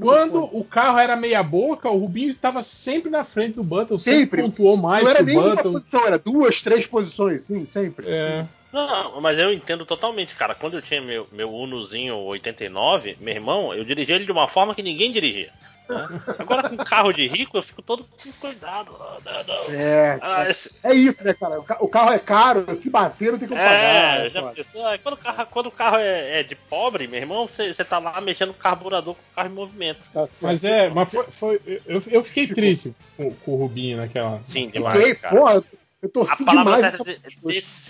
Quando 0.00 0.44
o 0.56 0.64
carro 0.64 0.98
era 0.98 1.16
meia 1.16 1.42
boca, 1.42 1.88
o 1.90 1.98
Rubinho 1.98 2.30
estava 2.30 2.62
sempre 2.62 3.10
na 3.10 3.24
frente 3.24 3.54
do 3.54 3.64
Button, 3.64 3.98
sempre, 3.98 4.20
Sempre. 4.20 4.42
pontuou 4.42 4.76
mais 4.76 5.04
Não 5.04 5.10
era 5.10 5.24
que 5.24 5.30
o 5.32 5.40
uma 5.40 5.50
Button. 5.56 5.72
posição, 5.72 6.06
era 6.06 6.18
duas, 6.18 6.60
três 6.62 6.86
posições, 6.86 7.44
sim, 7.44 7.64
sempre. 7.64 8.06
É. 8.08 8.44
Não, 8.72 9.20
mas 9.20 9.36
eu 9.38 9.52
entendo 9.52 9.84
totalmente, 9.84 10.36
cara. 10.36 10.54
Quando 10.54 10.74
eu 10.74 10.82
tinha 10.82 11.00
meu, 11.00 11.26
meu 11.32 11.52
Unozinho 11.52 12.14
89, 12.16 13.16
meu 13.20 13.34
irmão, 13.34 13.74
eu 13.74 13.84
dirigia 13.84 14.14
ele 14.14 14.24
de 14.24 14.32
uma 14.32 14.46
forma 14.46 14.74
que 14.74 14.82
ninguém 14.82 15.10
dirigia. 15.10 15.50
Né? 15.90 16.08
Agora 16.38 16.68
com 16.68 16.76
carro 16.78 17.12
de 17.12 17.26
rico, 17.26 17.56
eu 17.58 17.62
fico 17.62 17.82
todo 17.82 18.04
com 18.04 18.32
cuidado. 18.32 18.94
Ah, 19.00 19.18
não, 19.24 19.44
não. 19.68 19.74
É, 19.74 20.18
Ah, 20.22 20.48
esse- 20.48 20.70
é 20.82 20.94
isso, 20.94 21.22
né, 21.22 21.34
cara? 21.34 21.58
O 21.60 21.62
ca- 21.62 21.78
O 21.80 21.88
carro 21.88 22.12
é 22.12 22.18
caro, 22.18 22.64
se 22.76 22.88
bater 22.88 23.32
não 23.32 23.38
tem 23.38 23.48
como 23.48 23.60
pagar. 23.60 24.20
É, 24.20 24.26
é 24.26 24.30
já 24.30 24.40
foda. 24.40 24.54
pensou? 24.54 24.82
Quando 25.02 25.14
o 25.14 25.18
carro, 25.18 25.46
quando 25.50 25.66
o 25.66 25.70
carro 25.70 25.96
é, 25.98 26.40
é 26.40 26.42
de 26.42 26.54
pobre, 26.54 27.06
meu 27.06 27.20
irmão, 27.20 27.46
você 27.48 27.74
você 27.74 27.84
tá 27.84 27.98
lá 27.98 28.20
mexendo 28.20 28.48
no 28.48 28.54
carburador 28.54 29.14
com 29.14 29.20
o 29.20 29.34
carro 29.34 29.48
em 29.48 29.52
movimento. 29.52 30.00
Tá. 30.12 30.28
Mas 30.40 30.64
é, 30.64 30.88
mas 30.88 31.10
foi, 31.10 31.24
foi- 31.24 31.60
eu, 31.86 32.02
eu 32.08 32.22
fiquei 32.24 32.46
triste 32.46 32.94
com, 33.16 33.30
com 33.34 33.52
o 33.52 33.56
Rubinho 33.56 33.96
naquela. 33.98 34.40
Sim, 34.48 34.68
demais. 34.68 34.96
Fiquei, 34.96 35.14
cara. 35.16 35.36
porra, 35.36 35.54
eu 35.54 35.64
A 36.02 36.08
torci 36.08 36.44
palavra 36.44 36.90
demais. 36.92 36.98
de 37.02 37.18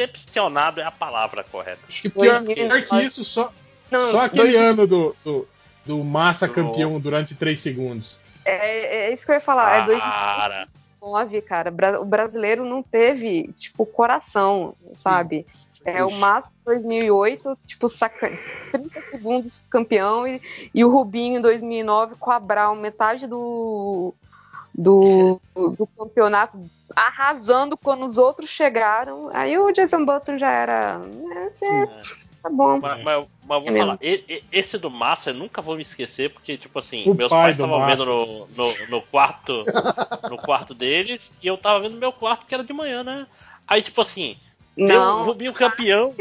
decepcionado 0.04 0.80
é 0.80 0.84
a 0.84 0.90
palavra 0.90 1.44
correta. 1.44 1.78
Acho 1.88 2.02
que 2.02 2.08
pior, 2.08 2.40
2009. 2.42 2.82
pior 2.82 2.88
que 3.00 3.06
isso, 3.06 3.24
só, 3.24 3.52
Não, 3.90 4.10
só 4.10 4.24
aquele 4.24 4.50
dois- 4.52 4.54
ano 4.60 4.86
do, 4.86 5.16
do, 5.24 5.48
do 5.84 6.02
Massa 6.04 6.46
Do- 6.46 6.54
campeão 6.54 6.98
durante 7.00 7.34
3 7.34 7.58
segundos. 7.58 8.18
É, 8.44 9.08
é 9.08 9.14
isso 9.14 9.24
que 9.24 9.30
eu 9.30 9.34
ia 9.34 9.40
falar. 9.40 9.90
É 9.90 9.98
Cara, 9.98 10.66
2009, 11.00 11.42
cara. 11.42 12.00
O 12.00 12.04
brasileiro 12.04 12.64
não 12.64 12.82
teve, 12.82 13.52
tipo, 13.56 13.84
coração, 13.86 14.74
sabe? 14.94 15.46
É 15.84 16.04
o 16.04 16.10
Massa 16.10 16.48
2008, 16.64 17.58
tipo, 17.66 17.88
saca... 17.88 18.30
30 18.70 19.02
segundos 19.10 19.62
campeão 19.70 20.26
e, 20.26 20.40
e 20.74 20.84
o 20.84 20.90
Rubinho 20.90 21.38
em 21.38 21.42
2009 21.42 22.16
com 22.16 22.30
a 22.30 22.38
Brown, 22.38 22.76
metade 22.76 23.26
do, 23.26 24.14
do, 24.74 25.40
do 25.54 25.88
campeonato 25.96 26.70
arrasando 26.94 27.76
quando 27.76 28.04
os 28.04 28.18
outros 28.18 28.50
chegaram. 28.50 29.30
Aí 29.32 29.56
o 29.58 29.72
Jason 29.72 30.04
Button 30.04 30.38
já 30.38 30.50
era. 30.50 31.00
É, 31.62 31.64
é, 31.64 32.02
tá 32.42 32.48
bom. 32.50 32.78
mas, 32.80 33.02
mas- 33.02 33.26
mas 33.46 33.62
vou 33.62 33.68
É 33.74 33.78
falar, 33.78 33.98
e- 34.00 34.24
e- 34.28 34.42
esse 34.52 34.78
do 34.78 34.90
Massa 34.90 35.30
eu 35.30 35.34
nunca 35.34 35.60
vou 35.62 35.76
me 35.76 35.82
esquecer, 35.82 36.30
porque, 36.30 36.56
tipo 36.56 36.78
assim, 36.78 37.02
O 37.08 37.14
meus 37.14 37.28
pai 37.28 37.42
pais 37.42 37.54
estavam 37.56 37.86
vendo 37.86 38.04
no, 38.06 38.46
no, 38.56 38.86
no 38.88 39.02
quarto. 39.02 39.64
no 40.30 40.36
quarto 40.38 40.74
deles 40.74 41.32
e 41.42 41.46
eu 41.46 41.56
tava 41.58 41.80
vendo 41.80 41.94
no 41.94 42.00
meu 42.00 42.12
quarto 42.12 42.46
que 42.46 42.54
era 42.54 42.64
de 42.64 42.72
manhã, 42.72 43.02
né? 43.02 43.26
Aí, 43.66 43.82
tipo 43.82 44.00
assim, 44.00 44.36
tem 44.76 44.86
Não. 44.86 45.22
o 45.22 45.24
Rubinho 45.24 45.52
campeão, 45.52 46.14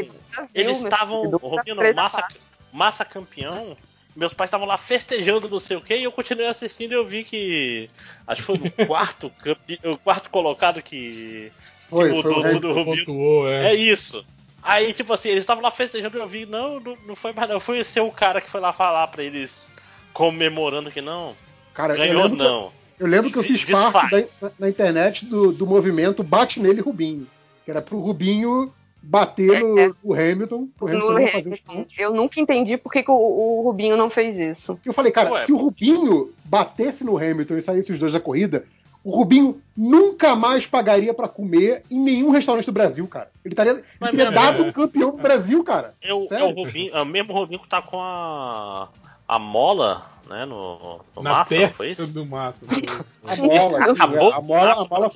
eles 0.54 0.80
estavam. 0.82 1.22
O 1.22 1.48
Rubinho 1.48 1.76
não, 1.76 1.92
massa, 1.94 2.28
massa 2.72 3.04
campeão. 3.04 3.76
Meus 4.16 4.34
pais 4.34 4.48
estavam 4.48 4.66
lá 4.66 4.76
festejando 4.76 5.48
não 5.48 5.60
sei 5.60 5.76
o 5.76 5.80
que 5.80 5.96
e 5.96 6.02
eu 6.02 6.10
continuei 6.10 6.48
assistindo 6.48 6.90
e 6.90 6.94
eu 6.94 7.06
vi 7.06 7.22
que. 7.24 7.88
Acho 8.26 8.40
que 8.40 8.46
foi 8.46 8.58
no 8.58 8.70
quarto, 8.86 9.30
campe, 9.38 9.78
o 9.84 9.96
quarto 9.96 10.28
colocado 10.30 10.82
que. 10.82 11.52
Foi, 11.88 12.10
que 12.12 12.20
foi 12.22 12.30
o 12.32 12.34
mudou 12.34 12.44
Hamilton 12.44 12.60
do 12.60 12.72
Rubinho. 12.74 12.96
Pontuou, 13.06 13.48
é. 13.48 13.66
É 13.72 13.74
isso. 13.74 14.26
Aí, 14.62 14.92
tipo 14.92 15.12
assim, 15.12 15.28
eles 15.30 15.40
estavam 15.42 15.62
lá 15.62 15.70
festejando 15.70 16.16
e 16.16 16.20
eu 16.20 16.28
vi, 16.28 16.44
não, 16.46 16.78
não, 16.80 16.94
não 17.06 17.16
foi 17.16 17.32
mais 17.32 17.48
não. 17.48 17.56
Eu 17.56 17.60
fui 17.60 17.82
ser 17.84 18.00
o 18.00 18.10
cara 18.10 18.40
que 18.40 18.50
foi 18.50 18.60
lá 18.60 18.72
falar 18.72 19.06
pra 19.08 19.22
eles 19.22 19.64
comemorando 20.12 20.90
que 20.90 21.00
não. 21.00 21.34
Cara, 21.74 21.94
eu 21.94 21.98
ganhou 21.98 22.28
que- 22.30 22.36
não. 22.36 22.72
Eu 22.98 23.06
lembro 23.06 23.30
que 23.30 23.38
eu 23.38 23.42
fiz 23.42 23.64
desfaz. 23.64 23.90
parte 23.92 24.26
da- 24.42 24.50
na 24.58 24.68
internet 24.68 25.24
do, 25.24 25.52
do 25.52 25.66
movimento 25.66 26.22
Bate 26.22 26.60
Nele 26.60 26.82
Rubinho. 26.82 27.26
Que 27.64 27.70
era 27.70 27.80
pro 27.80 27.98
Rubinho 27.98 28.70
bater 29.02 29.60
no, 29.60 29.96
no 30.04 30.12
Hamilton, 30.14 30.68
pro 30.76 30.88
Hamilton 30.88 31.12
No 31.12 31.16
Hamilton. 31.16 31.86
Eu 31.96 32.12
nunca 32.12 32.38
entendi 32.38 32.76
por 32.76 32.92
que, 32.92 33.02
que 33.02 33.10
o, 33.10 33.14
o 33.14 33.62
Rubinho 33.62 33.96
não 33.96 34.10
fez 34.10 34.36
isso. 34.36 34.78
Eu 34.84 34.92
falei, 34.92 35.10
cara, 35.10 35.32
Ué. 35.32 35.46
se 35.46 35.52
o 35.52 35.56
Rubinho 35.56 36.34
batesse 36.44 37.02
no 37.02 37.16
Hamilton 37.16 37.56
e 37.56 37.62
saísse 37.62 37.90
os 37.92 37.98
dois 37.98 38.12
da 38.12 38.20
corrida, 38.20 38.66
o 39.02 39.10
Rubinho 39.10 39.60
nunca 39.76 40.36
mais 40.36 40.66
pagaria 40.66 41.14
pra 41.14 41.26
comer 41.28 41.82
em 41.90 41.98
nenhum 41.98 42.30
restaurante 42.30 42.66
do 42.66 42.72
Brasil, 42.72 43.06
cara. 43.08 43.30
Ele, 43.44 43.52
estaria, 43.52 43.72
ele 43.72 43.84
Mas 43.98 44.10
teria 44.10 44.30
mesmo, 44.30 44.40
dado 44.46 44.62
é. 44.62 44.66
um 44.66 44.72
campeão 44.72 45.10
do 45.12 45.16
Brasil, 45.22 45.64
cara. 45.64 45.94
É 46.02 46.12
o, 46.12 46.24
é 46.24 46.26
Sério? 46.26 46.46
o 46.48 46.52
Rubinho, 46.52 46.94
é 46.94 47.00
o 47.02 47.06
mesmo 47.06 47.32
Rubinho 47.32 47.60
que 47.60 47.68
tá 47.68 47.80
com 47.80 47.98
a. 48.00 48.88
a 49.26 49.38
mola, 49.38 50.06
né? 50.28 50.44
No, 50.44 51.00
no 51.16 51.22
Na 51.22 51.30
massa, 51.32 51.68
foi 51.74 51.90
isso? 51.92 52.06
do 52.06 52.26
Massa. 52.26 52.66
A 53.26 53.36
mola, 53.36 53.84
Acabou? 53.84 54.32
a 54.32 54.40
mola, 54.40 54.72
a 54.72 54.84
mola 54.84 55.10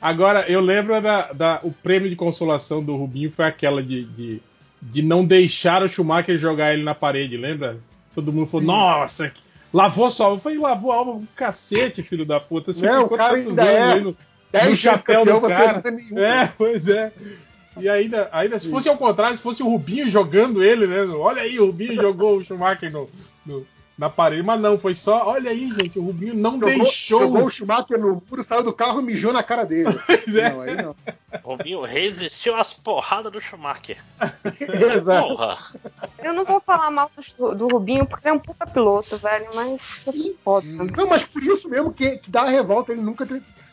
Agora, 0.00 0.44
eu 0.48 0.60
lembro 0.60 1.00
da, 1.00 1.32
da- 1.32 1.60
o 1.64 1.72
prêmio 1.72 2.08
de 2.08 2.14
consolação 2.14 2.82
do 2.84 2.94
Rubinho 2.96 3.32
foi 3.32 3.44
aquela 3.46 3.82
de, 3.82 4.04
de, 4.04 4.42
de 4.80 5.02
não 5.02 5.24
deixar 5.24 5.82
o 5.82 5.88
Schumacher 5.88 6.38
jogar 6.38 6.72
ele 6.72 6.84
na 6.84 6.94
parede, 6.94 7.36
lembra? 7.36 7.78
Todo 8.14 8.32
mundo 8.32 8.46
falou, 8.46 8.66
nossa, 8.66 9.32
lavou 9.72 10.10
só. 10.10 10.32
Eu 10.32 10.38
falei, 10.38 10.58
lavou 10.58 10.92
a 10.92 10.96
alma 10.96 11.12
com 11.14 11.26
cacete, 11.36 12.02
filho 12.02 12.24
da 12.24 12.40
puta. 12.40 12.72
Você 12.72 12.86
Não, 12.86 13.02
ficou 13.02 13.18
tantos 13.18 13.58
anos 13.58 13.58
é 13.58 13.82
aí 13.82 14.00
no, 14.00 14.16
no 14.70 14.76
chapéu 14.76 15.24
do 15.24 15.40
cara. 15.40 15.82
É, 16.16 16.46
pois 16.56 16.88
é. 16.88 17.12
E 17.80 17.88
ainda, 17.88 18.28
ainda 18.32 18.58
se 18.58 18.68
fosse 18.70 18.88
ao 18.88 18.96
contrário, 18.96 19.36
se 19.36 19.42
fosse 19.42 19.62
o 19.62 19.68
Rubinho 19.68 20.08
jogando 20.08 20.62
ele, 20.64 20.86
né? 20.86 21.02
Olha 21.14 21.42
aí, 21.42 21.60
o 21.60 21.66
Rubinho 21.66 21.94
jogou 21.94 22.36
o 22.38 22.44
Schumacher 22.44 22.90
no, 22.90 23.08
no- 23.46 23.64
na 23.98 24.08
parede. 24.08 24.44
Mas 24.44 24.60
não, 24.60 24.78
foi 24.78 24.94
só, 24.94 25.26
olha 25.26 25.50
aí, 25.50 25.68
gente, 25.72 25.98
o 25.98 26.04
Rubinho 26.04 26.34
não 26.34 26.52
Jogou, 26.52 26.68
deixou. 26.68 27.20
jogou 27.20 27.44
o 27.46 27.50
Schumacher 27.50 27.98
no 27.98 28.22
muro, 28.30 28.44
saiu 28.44 28.62
do 28.62 28.72
carro 28.72 29.00
e 29.00 29.04
mijou 29.04 29.32
na 29.32 29.42
cara 29.42 29.64
dele. 29.64 29.90
é. 30.08 30.50
Não, 30.50 30.60
aí 30.60 30.76
não. 30.76 30.96
Rubinho 31.42 31.82
resistiu 31.82 32.54
às 32.54 32.72
porradas 32.72 33.32
do 33.32 33.40
Schumacher. 33.40 33.98
Exato. 34.94 35.28
Porra! 35.28 35.58
Eu 36.20 36.32
não 36.32 36.44
vou 36.44 36.60
falar 36.60 36.90
mal 36.90 37.10
do, 37.36 37.54
do 37.54 37.68
Rubinho, 37.68 38.06
porque 38.06 38.28
ele 38.28 38.36
é 38.36 38.38
um 38.38 38.40
puta 38.40 38.66
piloto, 38.66 39.18
velho, 39.18 39.48
mas 39.54 39.82
foda. 40.44 40.66
Não, 40.66 41.08
mas 41.08 41.24
por 41.24 41.42
isso 41.42 41.68
mesmo 41.68 41.92
que, 41.92 42.18
que 42.18 42.30
dá 42.30 42.42
a 42.42 42.50
revolta, 42.50 42.92
ele 42.92 43.02
nunca 43.02 43.26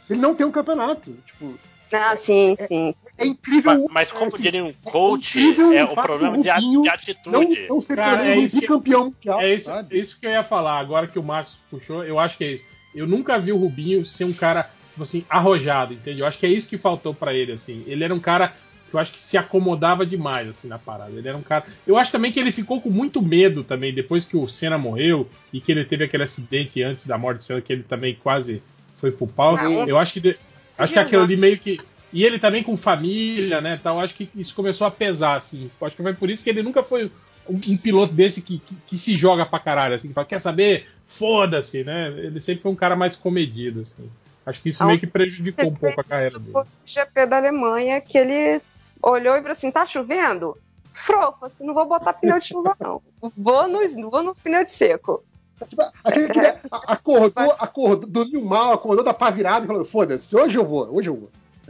ele 0.10 0.20
não 0.20 0.36
tem 0.36 0.46
um 0.46 0.52
campeonato. 0.52 1.12
Tipo, 1.26 1.54
Ah, 1.92 2.18
sim, 2.18 2.58
sim. 2.68 2.94
é 3.18 3.26
incrível. 3.26 3.74
Mas, 3.74 3.92
mas 3.92 4.12
como 4.12 4.28
assim, 4.34 4.44
diria 4.44 4.64
um 4.66 4.74
coach, 4.84 5.38
incrível 5.40 5.72
é 5.74 5.84
o 5.84 5.94
problema 5.94 6.38
do 6.38 6.44
de, 6.44 6.50
de 6.50 6.66
não, 6.74 6.88
atitude. 6.90 7.68
não 7.70 7.82
ser 7.82 7.96
Cara, 7.96 8.28
é 8.28 8.38
isso 8.38 8.56
que- 8.56 8.62
bicampeão 8.62 9.06
mundial. 9.06 9.40
É 9.42 9.54
isso, 9.54 9.66
sabe? 9.68 9.98
isso 10.00 10.20
que 10.20 10.26
eu 10.26 10.32
ia 10.32 10.44
falar, 10.44 10.80
agora 10.80 11.08
que 11.08 11.18
o 11.20 11.24
Márcio 11.24 11.60
puxou, 11.70 12.04
eu 12.04 12.20
acho 12.20 12.38
que 12.38 12.44
é 12.44 12.52
isso. 12.54 12.66
Eu 12.94 13.06
nunca 13.08 13.38
vi 13.40 13.52
o 13.52 13.58
Rubinho 13.58 14.06
ser 14.06 14.26
um 14.26 14.34
cara, 14.34 14.70
tipo 14.92 15.04
assim, 15.04 15.26
arrojado, 15.30 15.94
entende? 15.94 16.20
Eu 16.20 16.26
acho 16.26 16.40
que 16.40 16.46
é 16.46 16.50
isso 16.50 16.70
que 16.70 16.78
faltou 16.78 17.14
pra 17.14 17.34
ele, 17.34 17.52
assim. 17.54 17.84
Ele 17.88 18.04
era 18.04 18.14
um 18.16 18.20
cara 18.20 18.50
que 18.90 18.96
eu 18.96 19.00
acho 19.00 19.12
que 19.14 19.22
se 19.22 19.38
acomodava 19.38 20.06
demais, 20.06 20.48
assim, 20.48 20.68
na 20.68 20.80
parada. 20.80 21.12
Ele 21.12 21.28
era 21.28 21.38
um 21.38 21.42
cara. 21.42 21.66
Eu 21.86 21.98
acho 21.98 22.12
também 22.12 22.32
que 22.32 22.40
ele 22.40 22.52
ficou 22.52 22.80
com 22.82 22.90
muito 22.90 23.22
medo 23.22 23.64
também, 23.64 23.94
depois 23.94 24.24
que 24.26 24.38
o 24.38 24.48
Senna 24.48 24.78
morreu 24.78 25.30
e 25.52 25.60
que 25.60 25.72
ele 25.72 25.84
teve 25.84 26.04
aquele 26.06 26.24
acidente 26.24 26.82
antes 26.82 27.06
da 27.06 27.18
morte 27.18 27.40
do 27.40 27.44
Senna, 27.44 27.62
que 27.62 27.74
ele 27.74 27.84
também 27.84 28.16
quase 28.16 28.62
foi 28.98 29.12
pro 29.12 29.28
pau. 29.28 29.58
Não, 29.58 29.88
Eu 29.88 29.98
acho 29.98 30.14
que. 30.14 30.20
de- 30.22 30.38
Acho 30.78 30.94
que 30.94 31.00
aquilo 31.00 31.24
ali 31.24 31.38
meio 31.38 31.58
que. 31.58 31.80
E 32.12 32.24
ele 32.24 32.40
também 32.40 32.64
com 32.64 32.78
família, 32.78 33.60
né? 33.60 33.80
Tal, 33.82 34.00
acho 34.00 34.16
que 34.16 34.30
isso 34.36 34.56
começou 34.56 34.88
a 34.88 34.92
pesar, 34.92 35.36
assim. 35.36 35.70
Acho 35.82 35.96
que 35.96 36.04
foi 36.04 36.14
por 36.14 36.30
isso 36.30 36.44
que 36.44 36.50
ele 36.50 36.64
nunca 36.64 36.82
foi 36.82 37.12
um, 37.48 37.56
um 37.56 37.78
piloto 37.78 38.14
desse 38.14 38.42
que, 38.42 38.60
que, 38.60 38.76
que 38.88 38.98
se 38.98 39.16
joga 39.16 39.46
pra 39.46 39.60
caralho, 39.60 39.96
assim, 39.96 40.08
que 40.10 40.14
fala, 40.14 40.28
quer 40.28 40.40
saber? 40.40 40.88
Foda-se, 41.08 41.84
né? 41.84 42.08
Ele 42.18 42.40
sempre 42.40 42.64
foi 42.64 42.72
um 42.72 42.76
cara 42.76 42.96
mais 42.96 43.16
comedido, 43.16 43.82
assim. 43.82 44.10
Acho 44.46 44.62
que 44.62 44.70
isso 44.70 44.84
Ah, 44.84 44.88
meio 44.88 45.00
que 45.00 45.08
prejudicou 45.08 45.68
um 45.68 45.74
pouco 45.74 46.00
a 46.00 46.04
carreira 46.04 46.40
dele. 46.40 46.56
O 46.56 46.66
GP 46.86 47.26
da 47.26 47.38
Alemanha, 47.38 48.00
que 48.00 48.18
ele 48.18 48.62
olhou 49.02 49.36
e 49.36 49.42
falou 49.42 49.54
assim: 49.54 49.72
tá 49.72 49.86
chovendo? 49.86 50.58
Frofa, 50.94 51.48
assim, 51.48 51.66
não 51.66 51.74
vou 51.74 51.86
botar 51.86 52.14
pneu 52.14 52.40
de 52.40 52.48
chuva, 52.48 52.76
não. 52.80 53.02
Vou 53.36 53.68
no, 53.68 54.10
vou 54.10 54.24
no 54.24 54.36
pneu 54.36 54.64
de 54.64 54.72
seco. 54.72 55.24
Tipo, 55.70 55.84
aquele 56.04 56.28
que 56.30 56.40
a- 56.40 56.60
acordou, 56.70 57.56
acordou, 57.58 58.10
dormiu 58.10 58.44
mal, 58.44 58.74
acordou 58.74 59.04
da 59.06 59.14
pá 59.14 59.30
virada 59.30 59.64
e 59.64 59.68
falou: 59.68 59.86
foda-se, 59.86 60.36
hoje 60.36 60.58
eu 60.58 60.66
vou, 60.66 60.94
hoje 60.94 61.10
eu 61.10 61.16
vou. 61.16 61.30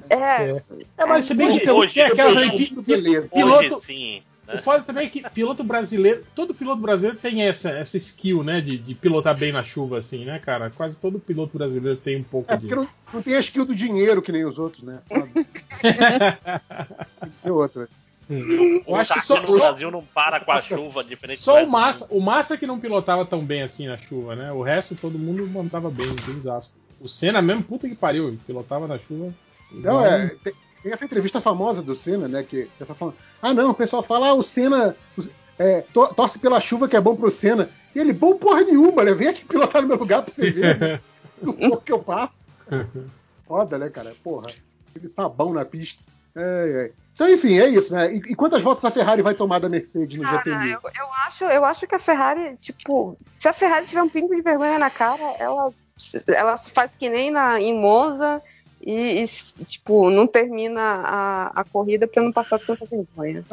É, 0.10 0.62
É, 0.98 1.06
mas 1.06 1.26
se 1.26 1.34
bem 1.36 1.58
que, 1.58 1.70
Hoje- 1.72 1.94
que 1.94 2.02
é 2.02 2.08
aquela 2.08 2.32
hoje- 2.32 2.50
franquia- 2.50 2.82
beleza. 2.82 3.28
piloto, 3.34 3.76
Hoje 3.76 3.86
sim. 3.86 4.22
O 4.48 4.52
Né? 4.52 4.58
foda 4.60 4.84
também 4.84 5.08
é 5.08 5.10
que 5.10 5.28
piloto 5.32 5.64
brasileiro, 5.64 6.24
todo 6.36 6.54
piloto 6.54 6.80
brasileiro 6.80 7.18
tem 7.18 7.42
essa, 7.42 7.72
essa 7.72 7.98
skill, 7.98 8.44
né, 8.44 8.62
de, 8.62 8.78
de 8.78 8.94
pilotar 8.94 9.36
bem 9.36 9.52
na 9.52 9.64
chuva, 9.64 9.98
assim, 9.98 10.24
né, 10.24 10.38
cara? 10.38 10.70
Quase 10.70 11.00
todo 11.00 11.18
piloto 11.20 11.58
brasileiro 11.58 11.98
tem 11.98 12.18
um 12.18 12.24
pouco 12.24 12.54
É 12.54 12.58
de. 12.58 12.68
não, 12.68 12.88
não 13.12 13.22
tem 13.24 13.34
a 13.36 13.40
skill 13.40 13.66
do 13.66 13.74
dinheiro 13.74 14.22
que 14.22 14.32
nem 14.32 14.46
os 14.46 14.60
outros, 14.60 14.84
né? 14.84 15.00
Tem 15.82 17.32
que 17.42 18.05
outra. 18.30 18.92
Eu 18.92 18.96
acho 18.96 19.14
que 19.14 19.22
só, 19.22 19.42
no 19.42 19.48
só, 19.48 19.58
Brasil 19.58 19.92
não 19.92 20.04
para 20.04 20.40
com 20.40 20.52
a 20.52 20.62
chuva, 20.64 21.04
diferente 21.04 21.42
só 21.42 21.60
do 21.60 21.66
o 21.66 21.70
Massa, 21.70 22.08
o 22.14 22.20
Massa 22.20 22.58
que 22.58 22.68
não 22.68 22.80
pilotava 22.80 23.26
tão 23.26 23.46
bem 23.46 23.62
assim 23.62 23.88
na 23.88 23.98
chuva, 23.98 24.36
né? 24.36 24.52
O 24.52 24.62
resto 24.62 24.96
todo 24.96 25.18
mundo 25.20 25.48
montava 25.48 25.90
bem, 25.90 26.08
bem 26.26 26.36
desastre. 26.36 26.74
O 27.00 27.08
Senna 27.08 27.42
mesmo, 27.42 27.64
puta 27.64 27.88
que 27.88 27.96
pariu, 27.96 28.38
pilotava 28.48 28.88
na 28.88 28.98
chuva. 28.98 29.34
Não, 29.72 30.04
é, 30.06 30.30
tem, 30.44 30.54
tem 30.82 30.92
essa 30.94 31.06
entrevista 31.06 31.42
famosa 31.42 31.82
do 31.82 31.96
Senna, 31.96 32.28
né? 32.28 32.44
Que 32.44 32.62
o 32.62 32.70
pessoal 32.80 32.98
fala, 32.98 33.14
ah 33.42 33.54
não, 33.54 33.72
o 33.72 33.76
pessoal 33.76 34.02
fala, 34.04 34.28
ah, 34.30 34.34
o 34.34 34.44
Senna 34.44 34.96
é, 35.60 35.82
to- 35.82 36.14
torce 36.14 36.40
pela 36.40 36.62
chuva 36.62 36.88
que 36.88 36.96
é 36.96 37.02
bom 37.02 37.16
pro 37.16 37.30
Senna. 37.32 37.70
E 37.94 38.00
ele, 38.00 38.14
bom 38.14 38.38
porra 38.38 38.62
nenhuma, 38.62 39.04
né? 39.04 39.14
Vem 39.14 39.28
aqui 39.30 39.46
pilotar 39.46 39.82
no 39.82 39.88
meu 39.88 39.98
lugar 39.98 40.22
pra 40.24 40.34
você 40.34 40.52
ver 40.52 40.80
né? 40.80 41.00
o 41.42 41.54
pouco 41.54 41.84
que 41.84 41.92
eu 41.92 42.00
passo. 42.00 42.46
Foda, 43.48 43.78
né, 43.78 43.90
cara? 43.90 44.16
Porra, 44.24 44.52
aquele 44.90 45.10
sabão 45.10 45.54
na 45.54 45.64
pista. 45.66 46.04
É, 46.36 46.92
é. 46.92 47.05
Então, 47.16 47.30
enfim, 47.30 47.58
é 47.58 47.70
isso, 47.70 47.94
né? 47.94 48.14
E, 48.14 48.18
e 48.18 48.36
quantas 48.36 48.62
voltas 48.62 48.84
a 48.84 48.92
Ferrari 48.92 49.22
vai 49.22 49.34
tomar 49.34 49.60
da 49.60 49.70
Mercedes 49.70 50.18
no 50.18 50.26
GP1000? 50.26 50.72
eu, 50.72 50.80
eu 50.84 51.14
acho, 51.26 51.44
eu 51.46 51.66
acho 51.66 51.88
que 51.88 51.96
a 51.96 52.00
Ferrari, 52.00 52.58
tipo, 52.58 53.18
se 53.40 53.48
a 53.48 53.54
Ferrari 53.54 53.88
tiver 53.88 54.04
um 54.04 54.10
pingo 54.10 54.36
de 54.36 54.42
vergonha 54.42 54.78
na 54.78 54.90
cara, 54.90 55.24
ela, 55.40 55.72
ela 56.28 56.58
faz 56.58 56.92
que 57.00 57.10
nem 57.10 57.32
na, 57.32 57.60
em 57.60 57.74
Monza 57.74 58.42
e, 58.82 59.24
e, 59.24 59.64
tipo, 59.64 60.10
não 60.10 60.28
termina 60.28 60.82
a, 60.82 61.62
a 61.62 61.64
corrida 61.64 62.06
pra 62.06 62.22
não 62.22 62.34
passar 62.34 62.60
tanta 62.60 62.86
vergonha. 62.86 63.46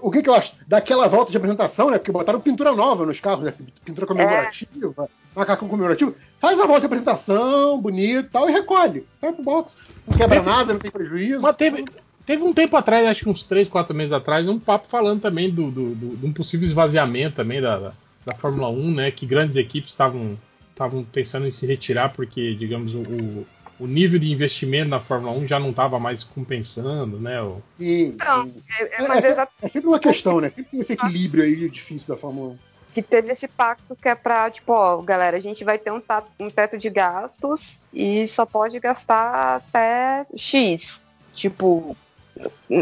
O 0.00 0.10
que, 0.10 0.22
que 0.22 0.30
eu 0.30 0.34
acho? 0.34 0.54
Daquela 0.66 1.08
volta 1.08 1.32
de 1.32 1.36
apresentação, 1.36 1.90
né? 1.90 1.98
Porque 1.98 2.12
botaram 2.12 2.40
pintura 2.40 2.72
nova 2.72 3.04
nos 3.04 3.18
carros, 3.18 3.44
né? 3.44 3.52
Pintura 3.84 4.06
comemorativa, 4.06 5.10
macacão 5.34 5.68
comemorativo. 5.68 6.14
Faz 6.38 6.58
a 6.58 6.66
volta 6.66 6.80
de 6.80 6.86
apresentação, 6.86 7.78
bonito 7.78 8.26
e 8.26 8.30
tal, 8.30 8.48
e 8.48 8.52
recolhe. 8.52 9.06
Vai 9.20 9.32
pro 9.32 9.42
box. 9.42 9.76
Não 10.06 10.16
quebra 10.16 10.40
nada, 10.40 10.72
não 10.72 10.80
tem 10.80 10.90
prejuízo. 10.90 11.42
Mas 11.42 11.56
teve, 11.56 11.84
teve 12.26 12.42
um 12.42 12.52
tempo 12.52 12.76
atrás, 12.76 13.06
acho 13.06 13.24
que 13.24 13.28
uns 13.30 13.42
3, 13.44 13.68
4 13.68 13.94
meses 13.94 14.12
atrás, 14.12 14.46
um 14.48 14.58
papo 14.58 14.86
falando 14.88 15.20
também 15.20 15.50
do, 15.50 15.70
do, 15.70 15.94
do- 15.94 16.16
de 16.16 16.26
um 16.26 16.32
possível 16.32 16.64
esvaziamento 16.64 17.36
também 17.36 17.60
da, 17.60 17.78
da, 17.78 17.92
da 18.26 18.34
Fórmula 18.34 18.68
1, 18.68 18.90
né? 18.94 19.10
Que 19.10 19.26
grandes 19.26 19.56
equipes 19.56 19.90
estavam 19.90 20.38
estavam 20.70 21.04
pensando 21.04 21.46
em 21.46 21.50
se 21.50 21.66
retirar 21.66 22.12
porque, 22.12 22.54
digamos, 22.54 22.94
o, 22.94 23.00
o- 23.00 23.46
o 23.80 23.86
nível 23.86 24.18
de 24.18 24.30
investimento 24.30 24.88
na 24.88 25.00
Fórmula 25.00 25.32
1 25.36 25.46
já 25.46 25.58
não 25.58 25.70
estava 25.70 25.98
mais 25.98 26.22
compensando, 26.24 27.18
né? 27.18 27.42
O- 27.42 27.60
Sim, 27.78 28.16
Não, 28.18 28.50
é, 28.78 28.82
é, 28.84 28.88
É, 28.98 29.28
é, 29.42 29.48
é 29.62 29.68
sempre 29.68 29.88
uma 29.88 29.98
questão, 29.98 30.40
né? 30.40 30.50
Sempre 30.50 30.70
tem 30.70 30.80
esse 30.80 30.92
equilíbrio 30.92 31.44
aí 31.44 31.68
difícil 31.68 32.06
da 32.08 32.16
Fórmula 32.16 32.50
1. 32.52 32.58
que 32.94 33.02
teve 33.02 33.32
esse 33.32 33.48
pacto 33.48 33.96
que 34.00 34.08
é 34.08 34.14
pra, 34.14 34.50
tipo, 34.50 34.72
ó, 34.72 35.00
galera, 35.02 35.36
a 35.36 35.40
gente 35.40 35.64
vai 35.64 35.78
ter 35.78 35.90
um, 35.90 36.00
um 36.38 36.50
teto 36.50 36.76
de 36.78 36.88
gastos 36.90 37.78
e 37.92 38.28
só 38.28 38.44
pode 38.46 38.78
gastar 38.78 39.56
até 39.56 40.26
X. 40.36 41.00
Tipo, 41.34 41.96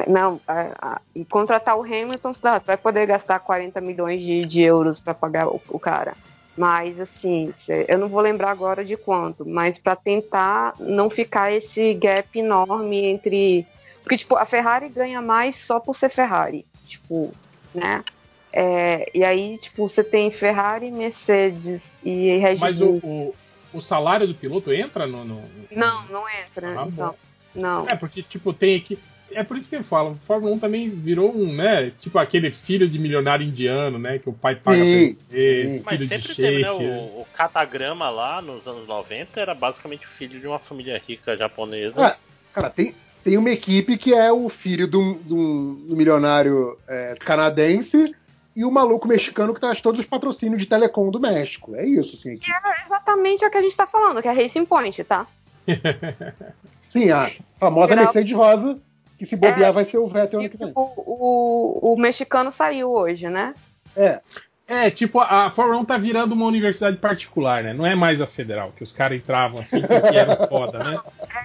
não, 0.08 0.40
a- 0.46 0.72
a- 0.80 1.00
e 1.14 1.24
contratar 1.24 1.76
o 1.76 1.82
Hamilton, 1.82 2.32
tá, 2.34 2.58
vai 2.58 2.76
poder 2.76 3.06
gastar 3.06 3.38
40 3.40 3.80
milhões 3.80 4.20
de, 4.20 4.44
de 4.44 4.60
euros 4.62 5.00
pra 5.00 5.14
pagar 5.14 5.48
o, 5.48 5.60
o 5.68 5.78
cara. 5.78 6.14
Mas, 6.56 6.98
assim, 7.00 7.54
eu 7.88 7.96
não 7.98 8.08
vou 8.08 8.20
lembrar 8.20 8.50
agora 8.50 8.84
de 8.84 8.96
quanto, 8.96 9.46
mas 9.48 9.78
pra 9.78 9.96
tentar 9.96 10.74
não 10.78 11.08
ficar 11.08 11.52
esse 11.52 11.94
gap 11.94 12.38
enorme 12.38 13.04
entre. 13.04 13.66
Porque, 14.02 14.18
tipo, 14.18 14.36
a 14.36 14.44
Ferrari 14.44 14.88
ganha 14.88 15.22
mais 15.22 15.56
só 15.64 15.78
por 15.80 15.96
ser 15.96 16.10
Ferrari. 16.10 16.66
Tipo, 16.86 17.32
né? 17.74 18.04
É, 18.52 19.08
e 19.14 19.24
aí, 19.24 19.56
tipo, 19.58 19.88
você 19.88 20.02
tem 20.02 20.30
Ferrari, 20.30 20.90
Mercedes 20.90 21.80
e 22.02 22.36
Red 22.38 22.56
Mas 22.56 22.80
o, 22.80 22.98
Bull. 22.98 23.34
o, 23.72 23.78
o 23.78 23.80
salário 23.80 24.26
do 24.26 24.34
piloto 24.34 24.72
entra 24.72 25.06
no. 25.06 25.24
no- 25.24 25.48
Não, 25.70 26.04
não 26.08 26.24
entra. 26.28 26.80
Ah, 26.80 26.86
então. 26.88 27.14
Não. 27.54 27.86
É, 27.88 27.94
porque, 27.96 28.22
tipo, 28.22 28.52
tem 28.52 28.76
aqui. 28.76 28.98
É 29.32 29.42
por 29.44 29.56
isso 29.56 29.70
que 29.70 29.76
eu 29.76 29.84
falo, 29.84 30.14
Fórmula 30.14 30.54
1 30.54 30.58
também 30.58 30.88
virou 30.90 31.34
um, 31.34 31.52
né? 31.54 31.90
Tipo 32.00 32.18
aquele 32.18 32.50
filho 32.50 32.88
de 32.88 32.98
milionário 32.98 33.46
indiano, 33.46 33.98
né? 33.98 34.18
Que 34.18 34.28
o 34.28 34.32
pai 34.32 34.56
paga 34.56 34.78
Sim, 34.82 35.14
pra 35.28 35.38
ele, 35.38 35.72
sim. 35.78 35.82
Mas 35.86 35.96
filho 35.98 36.08
de 36.08 36.18
sempre 36.18 36.34
teve, 36.34 36.62
né? 36.62 36.70
O, 36.72 37.20
o 37.20 37.26
catagrama 37.34 38.10
lá 38.10 38.42
nos 38.42 38.66
anos 38.66 38.86
90 38.88 39.40
era 39.40 39.54
basicamente 39.54 40.06
filho 40.06 40.40
de 40.40 40.46
uma 40.46 40.58
família 40.58 41.00
rica 41.06 41.36
japonesa. 41.36 41.94
Ah, 42.04 42.16
cara, 42.52 42.70
tem, 42.70 42.94
tem 43.22 43.36
uma 43.38 43.50
equipe 43.50 43.96
que 43.96 44.12
é 44.12 44.32
o 44.32 44.48
filho 44.48 44.88
de 44.88 44.96
um, 44.96 45.14
de 45.22 45.34
um- 45.34 45.84
de 45.86 45.92
um 45.92 45.96
milionário 45.96 46.76
é, 46.88 47.14
canadense 47.20 48.14
e 48.56 48.64
o 48.64 48.70
maluco 48.70 49.06
mexicano 49.06 49.54
que 49.54 49.60
traz 49.60 49.80
todos 49.80 50.00
os 50.00 50.06
patrocínios 50.06 50.60
de 50.60 50.66
telecom 50.68 51.08
do 51.10 51.20
México. 51.20 51.74
É 51.76 51.86
isso, 51.86 52.16
assim. 52.16 52.30
a 52.30 52.34
equipe. 52.34 52.50
É 52.52 52.86
exatamente 52.86 53.44
o 53.44 53.50
que 53.50 53.56
a 53.58 53.62
gente 53.62 53.76
tá 53.76 53.86
falando, 53.86 54.20
que 54.20 54.26
é 54.28 54.32
Racing 54.32 54.64
Point, 54.64 55.04
tá? 55.04 55.26
Sim, 56.88 57.10
a 57.10 57.30
famosa 57.58 57.88
Geral- 57.90 58.04
Mercedes 58.06 58.32
Rosa, 58.36 58.78
que 59.20 59.26
se 59.26 59.36
bobear 59.36 59.68
É, 59.68 59.72
vai 59.72 59.84
ser 59.84 59.98
o 59.98 60.06
Vettel 60.06 60.40
ano 60.40 60.48
que 60.48 60.56
vem. 60.56 60.72
O, 60.74 60.80
o, 60.96 61.92
o 61.92 62.00
mexicano 62.00 62.50
saiu 62.50 62.90
hoje, 62.90 63.28
né? 63.28 63.54
É, 63.94 64.18
É, 64.66 64.90
tipo, 64.90 65.20
a 65.20 65.46
a 65.46 65.50
Fórmula 65.50 65.78
1 65.80 65.84
tá 65.84 65.98
virando 65.98 66.32
uma 66.32 66.46
universidade 66.46 66.96
particular, 66.96 67.62
né? 67.62 67.74
Não 67.74 67.84
é 67.84 67.94
mais 67.94 68.22
a 68.22 68.26
federal, 68.26 68.72
que 68.72 68.82
os 68.82 68.92
caras 68.92 69.18
entravam 69.18 69.60
assim 69.60 69.82
porque 69.82 70.16
era 70.16 70.48
foda, 70.48 70.78
né? 70.82 70.98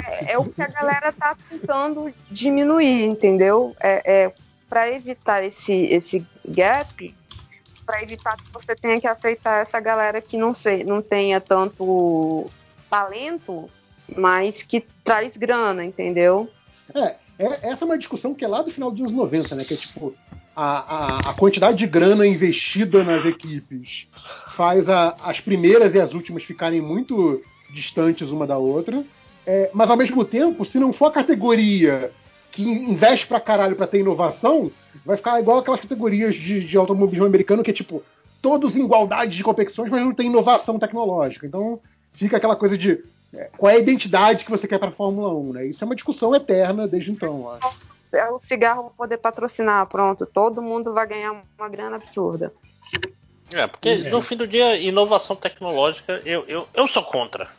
É, 0.08 0.32
é 0.34 0.38
o 0.38 0.46
que 0.46 0.62
a 0.62 0.68
galera 0.68 1.12
tá 1.12 1.36
tentando 1.50 2.14
diminuir, 2.32 3.04
entendeu? 3.04 3.76
É, 3.82 4.02
é 4.06 4.34
para 4.70 4.90
evitar 4.90 5.44
esse, 5.44 5.74
esse 5.74 6.26
gap, 6.48 7.14
para 7.86 8.02
evitar 8.02 8.38
que 8.38 8.54
você 8.54 8.74
tenha 8.74 9.02
que 9.02 9.08
aceitar 9.08 9.64
essa 9.64 9.82
galera 9.82 10.22
que 10.22 10.38
não 10.38 10.56
sei, 10.56 10.86
não 10.86 11.02
tenha 11.02 11.42
tanto 11.42 12.50
talento, 12.90 13.70
mas 14.16 14.64
que 14.64 14.80
traz 15.04 15.36
grana, 15.36 15.84
entendeu? 15.84 16.50
É, 16.94 17.16
é- 17.40 17.70
essa 17.70 17.84
é 17.84 17.88
uma 17.88 17.98
discussão 17.98 18.34
que 18.34 18.44
é 18.46 18.48
lá 18.48 18.62
do 18.62 18.72
final 18.72 18.92
dos 18.92 19.00
anos 19.00 19.12
90, 19.12 19.56
né? 19.56 19.64
Que 19.66 19.74
é 19.74 19.78
tipo, 19.78 20.14
a, 20.56 20.96
a, 20.96 21.30
a 21.32 21.34
quantidade 21.34 21.78
de 21.78 21.88
grana 21.88 22.26
investida 22.26 23.04
nas 23.04 23.26
equipes 23.26 24.08
faz 24.50 24.88
a- 24.90 25.16
as 25.24 25.40
primeiras 25.40 25.96
e 25.96 26.00
as 26.00 26.14
últimas 26.14 26.44
ficarem 26.44 26.82
muito 26.82 27.42
distantes 27.74 28.30
uma 28.30 28.48
da 28.48 28.58
outra. 28.58 29.04
É, 29.46 29.70
mas 29.74 29.90
ao 29.90 29.98
mesmo 29.98 30.24
tempo, 30.26 30.66
se 30.66 30.80
não 30.80 30.92
for 30.94 31.08
a 31.08 31.12
categoria 31.12 32.12
que 32.52 32.64
investe 32.64 33.28
pra 33.28 33.40
caralho 33.40 33.76
pra 33.76 33.86
ter 33.86 34.00
inovação, 34.00 34.72
vai 35.06 35.18
ficar 35.18 35.40
igual 35.40 35.60
aquelas 35.60 35.82
categorias 35.82 36.36
de, 36.36 36.66
de 36.66 36.78
automobilismo 36.78 37.26
americano 37.26 37.62
que 37.62 37.70
é 37.70 37.74
tipo, 37.74 38.02
todos 38.42 38.76
em 38.76 38.86
igualdade 38.86 39.36
de 39.36 39.44
competições, 39.44 39.90
mas 39.92 40.02
não 40.02 40.14
tem 40.14 40.28
inovação 40.28 40.80
tecnológica. 40.80 41.46
Então 41.46 41.80
fica 42.14 42.38
aquela 42.38 42.56
coisa 42.56 42.78
de 42.78 43.04
qual 43.58 43.72
é 43.72 43.76
a 43.76 43.80
identidade 43.80 44.46
que 44.46 44.52
você 44.52 44.68
quer 44.68 44.80
pra 44.80 44.92
Fórmula 44.92 45.34
1, 45.34 45.54
né? 45.54 45.66
Isso 45.66 45.84
é 45.84 45.86
uma 45.86 45.96
discussão 45.96 46.34
eterna 46.36 46.88
desde 46.88 47.12
então, 47.12 47.40
eu 47.40 47.50
acho. 47.52 47.78
É 48.12 48.30
o 48.30 48.40
cigarro 48.40 48.94
poder 48.98 49.18
patrocinar, 49.18 49.86
pronto, 49.88 50.26
todo 50.26 50.62
mundo 50.62 50.94
vai 50.94 51.06
ganhar 51.06 51.44
uma 51.58 51.70
grana 51.70 51.98
absurda. 51.98 52.54
É, 53.54 53.68
porque 53.68 53.98
no 54.10 54.22
fim 54.22 54.36
do 54.36 54.48
dia, 54.48 54.78
inovação 54.78 55.36
tecnológica, 55.36 56.22
eu, 56.26 56.46
eu, 56.48 56.68
eu 56.74 56.88
sou 56.88 57.04
contra. 57.04 57.50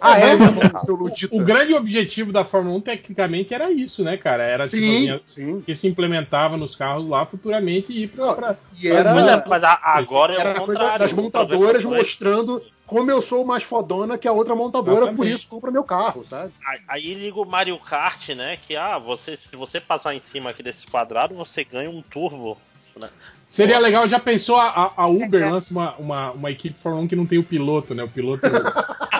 Steve. 0.00 0.12
Ah, 0.14 0.18
é? 0.18 0.70
Mas 0.72 0.84
Seu 0.84 0.94
Ludita. 0.94 1.36
o 1.36 1.44
grande 1.44 1.74
objetivo 1.74 2.32
da 2.32 2.44
Fórmula 2.44 2.76
1, 2.76 2.80
tecnicamente, 2.80 3.52
era 3.54 3.70
isso, 3.70 4.02
né, 4.02 4.16
cara? 4.16 4.42
Era 4.42 4.68
tipo, 4.68 4.82
Sim, 4.82 5.10
assim, 5.10 5.20
sim. 5.26 5.60
que 5.60 5.74
se 5.74 5.86
implementava 5.88 6.56
nos 6.56 6.74
carros 6.74 7.08
lá 7.08 7.24
futuramente 7.26 7.92
e 7.92 8.04
ir 8.04 8.08
pra. 8.08 8.26
Não, 8.26 8.34
pra- 8.34 8.56
E 8.80 8.88
era, 8.88 9.14
Mas, 9.14 9.26
é- 9.28 9.44
mas 9.48 9.64
a- 9.64 9.80
agora 9.82 10.34
é 10.34 10.40
era 10.40 10.48
o 10.48 10.52
a 10.52 10.66
coisa 10.66 10.80
contrário. 10.80 10.98
das 11.00 11.12
O 11.12 11.16
montadoras 11.16 11.84
é- 11.84 11.88
mostrando 11.88 12.62
como 12.86 13.08
eu 13.10 13.22
sou 13.22 13.44
mais 13.44 13.62
fodona 13.62 14.18
que 14.18 14.26
a 14.26 14.32
outra 14.32 14.54
montadora, 14.56 15.02
por 15.06 15.12
Exatamente. 15.12 15.34
isso 15.38 15.46
compra 15.48 15.70
meu 15.70 15.84
carro, 15.84 16.24
sabe? 16.28 16.52
Aí- 16.66 16.80
Aí 16.88 17.14
liga 17.14 17.38
o 17.38 17.44
Mario 17.44 17.78
Kart, 17.78 18.30
né? 18.30 18.58
Que 18.66 18.74
ah, 18.76 18.98
você, 18.98 19.36
se 19.36 19.54
você 19.54 19.80
passar 19.80 20.14
em 20.14 20.20
cima 20.32 20.50
aqui 20.50 20.62
desse 20.62 20.86
quadrado, 20.86 21.34
você 21.34 21.62
ganha 21.62 21.88
um 21.90 22.02
turbo. 22.02 22.56
Né? 23.00 23.08
Seria 23.46 23.78
legal, 23.78 24.08
já 24.08 24.18
pensou 24.18 24.56
a, 24.56 24.92
a- 24.96 25.06
Uber 25.06 25.48
lança 25.54 25.72
uma, 25.72 25.94
uma, 25.94 26.30
uma 26.32 26.50
equipe 26.50 26.74
de 26.74 26.80
Fórmula 26.80 27.04
1 27.04 27.08
que 27.08 27.16
não 27.16 27.24
tem 27.24 27.38
o 27.38 27.44
piloto, 27.44 27.94
né? 27.94 28.02
O 28.02 28.08
piloto. 28.08 28.42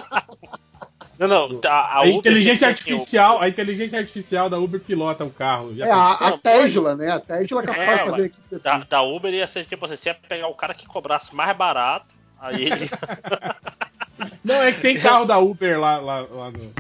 Não, 1.20 1.28
não, 1.28 1.60
a, 1.67 1.69
a 1.69 1.97
A, 1.99 2.01
Uber 2.01 2.15
inteligência 2.17 2.67
o- 2.67 2.70
artificial, 2.70 3.42
a 3.42 3.49
inteligência 3.49 3.99
artificial 3.99 4.49
da 4.49 4.58
Uber 4.58 4.81
pilota 4.81 5.22
o 5.22 5.31
carro. 5.31 5.74
Já 5.76 5.86
É 5.86 5.90
a, 5.90 6.12
a 6.12 6.38
Tesla, 6.38 6.97
né? 6.97 7.10
A 7.10 7.20
Tesla 7.20 7.62
é 7.62 7.67
capaz 7.67 7.88
É, 7.88 7.92
de 7.92 7.99
fazer 7.99 8.10
mas 8.10 8.20
equipe 8.24 8.54
assim. 8.54 8.62
Da, 8.65 8.78
da 8.78 9.03
Uber 9.03 9.33
ia 9.35 9.47
ser 9.47 9.67
tipo 9.67 9.85
assim, 9.85 9.97
você 9.97 10.08
ia 10.08 10.15
pegar 10.15 10.49
o 10.49 10.54
cara 10.54 10.72
que 10.72 10.86
cobrasse 10.86 11.35
mais 11.35 11.54
barato, 11.54 12.06
aí 12.40 12.65
ele. 12.65 12.88
Não, 14.44 14.54
é 14.56 14.72
que 14.72 14.81
tem 14.81 14.99
carro 14.99 15.24
da 15.24 15.38
Uber 15.38 15.78
lá, 15.78 15.99
lá, 15.99 16.20
lá 16.20 16.51
no. 16.51 16.72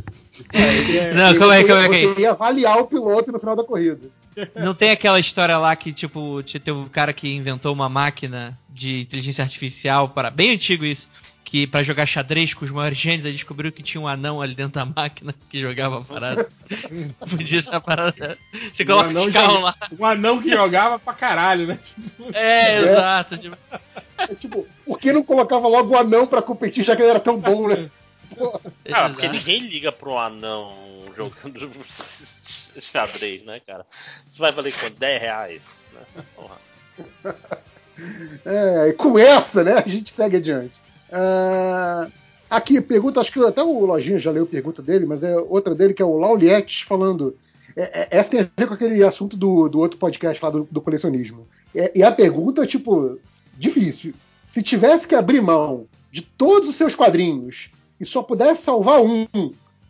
É, 0.52 0.96
é- 0.96 1.14
Não, 1.14 1.38
calma 1.38 1.54
aí, 1.54 1.64
calma 1.64 1.82
aí. 1.94 2.06
Você 2.06 2.20
ia 2.22 2.30
avaliar 2.30 2.78
o 2.78 2.86
piloto 2.86 3.30
no 3.32 3.38
final 3.38 3.54
da 3.56 3.64
corrida. 3.64 4.08
Não 4.54 4.74
tem 4.74 4.90
aquela 4.90 5.18
história 5.20 5.58
lá 5.58 5.74
que, 5.76 5.92
tipo, 5.92 6.42
tinha- 6.42 6.60
teve 6.60 6.78
um 6.78 6.88
cara 6.88 7.12
que 7.12 7.34
inventou 7.34 7.72
uma 7.72 7.88
máquina 7.88 8.56
de 8.70 9.00
inteligência 9.02 9.42
artificial 9.44 10.08
para. 10.08 10.30
Bem 10.30 10.52
antigo 10.52 10.84
isso. 10.84 11.10
Que 11.50 11.66
para 11.66 11.82
jogar 11.82 12.06
xadrez 12.06 12.54
com 12.54 12.64
os 12.64 12.70
maiores 12.70 12.96
gênios, 12.96 13.26
aí 13.26 13.32
descobriu 13.32 13.72
que 13.72 13.82
tinha 13.82 14.00
um 14.00 14.06
anão 14.06 14.40
ali 14.40 14.54
dentro 14.54 14.74
da 14.74 14.84
máquina 14.84 15.34
que 15.48 15.58
jogava 15.60 15.98
a 15.98 16.04
parada. 16.04 16.48
Podia 17.28 17.60
ser 17.60 17.74
a 17.74 17.80
parada. 17.80 18.38
Você 18.72 18.84
um 18.84 18.86
coloca 18.86 19.08
anão 19.10 19.26
os 19.26 19.32
carros 19.32 19.52
joga- 19.54 19.64
lá. 19.64 19.76
Um 19.98 20.04
anão 20.06 20.40
que 20.40 20.48
jogava 20.48 20.98
pra 21.00 21.12
caralho, 21.12 21.66
né? 21.66 21.78
É, 22.32 22.76
É. 22.76 22.82
exato. 22.82 23.36
tipo, 23.36 23.56
É 24.16 24.26
tipo, 24.36 24.64
por 24.86 25.00
que 25.00 25.12
não 25.12 25.24
colocava 25.24 25.66
logo 25.66 25.92
o 25.92 25.98
anão 25.98 26.24
pra 26.24 26.40
competir, 26.40 26.84
já 26.84 26.94
que 26.94 27.02
ele 27.02 27.10
era 27.10 27.18
tão 27.20 27.36
bom, 27.40 27.66
né? 27.66 27.90
Ah, 28.92 29.08
porque 29.08 29.26
exato. 29.26 29.32
ninguém 29.32 29.66
liga 29.66 29.90
pro 29.90 30.16
anão 30.16 30.72
jogando 31.16 31.68
xadrez, 32.80 33.44
né, 33.44 33.60
cara? 33.66 33.84
Isso 34.30 34.38
vai 34.38 34.52
valer 34.52 34.72
quanto? 34.78 34.96
10 35.00 35.20
reais? 35.20 35.62
Né? 35.92 36.22
Porra. 36.36 36.56
É, 38.46 38.88
e 38.88 38.92
com 38.92 39.18
essa, 39.18 39.64
né, 39.64 39.82
a 39.84 39.88
gente 39.88 40.12
segue 40.12 40.36
adiante. 40.36 40.72
Ah, 41.12 42.08
aqui, 42.48 42.80
pergunta, 42.80 43.20
acho 43.20 43.32
que 43.32 43.40
até 43.44 43.62
o 43.62 43.84
Lojinha 43.84 44.18
já 44.18 44.30
leu 44.30 44.44
a 44.44 44.46
pergunta 44.46 44.82
dele, 44.82 45.06
mas 45.06 45.22
é 45.22 45.36
outra 45.36 45.74
dele, 45.74 45.94
que 45.94 46.02
é 46.02 46.04
o 46.04 46.18
Laulietes 46.18 46.82
falando. 46.82 47.36
é, 47.76 48.02
é, 48.02 48.08
essa 48.10 48.30
tem 48.30 48.40
a 48.40 48.48
ver 48.56 48.66
com 48.66 48.74
aquele 48.74 49.02
assunto 49.04 49.36
do, 49.36 49.68
do 49.68 49.78
outro 49.78 49.98
podcast 49.98 50.42
lá 50.44 50.50
do, 50.50 50.68
do 50.70 50.80
colecionismo. 50.80 51.46
É, 51.74 51.92
e 51.94 52.02
a 52.02 52.10
pergunta, 52.10 52.66
tipo, 52.66 53.18
difícil. 53.56 54.14
Se 54.48 54.62
tivesse 54.62 55.06
que 55.06 55.14
abrir 55.14 55.40
mão 55.40 55.86
de 56.10 56.22
todos 56.22 56.68
os 56.68 56.76
seus 56.76 56.94
quadrinhos 56.94 57.70
e 58.00 58.04
só 58.04 58.22
pudesse 58.22 58.62
salvar 58.62 59.00
um, 59.00 59.26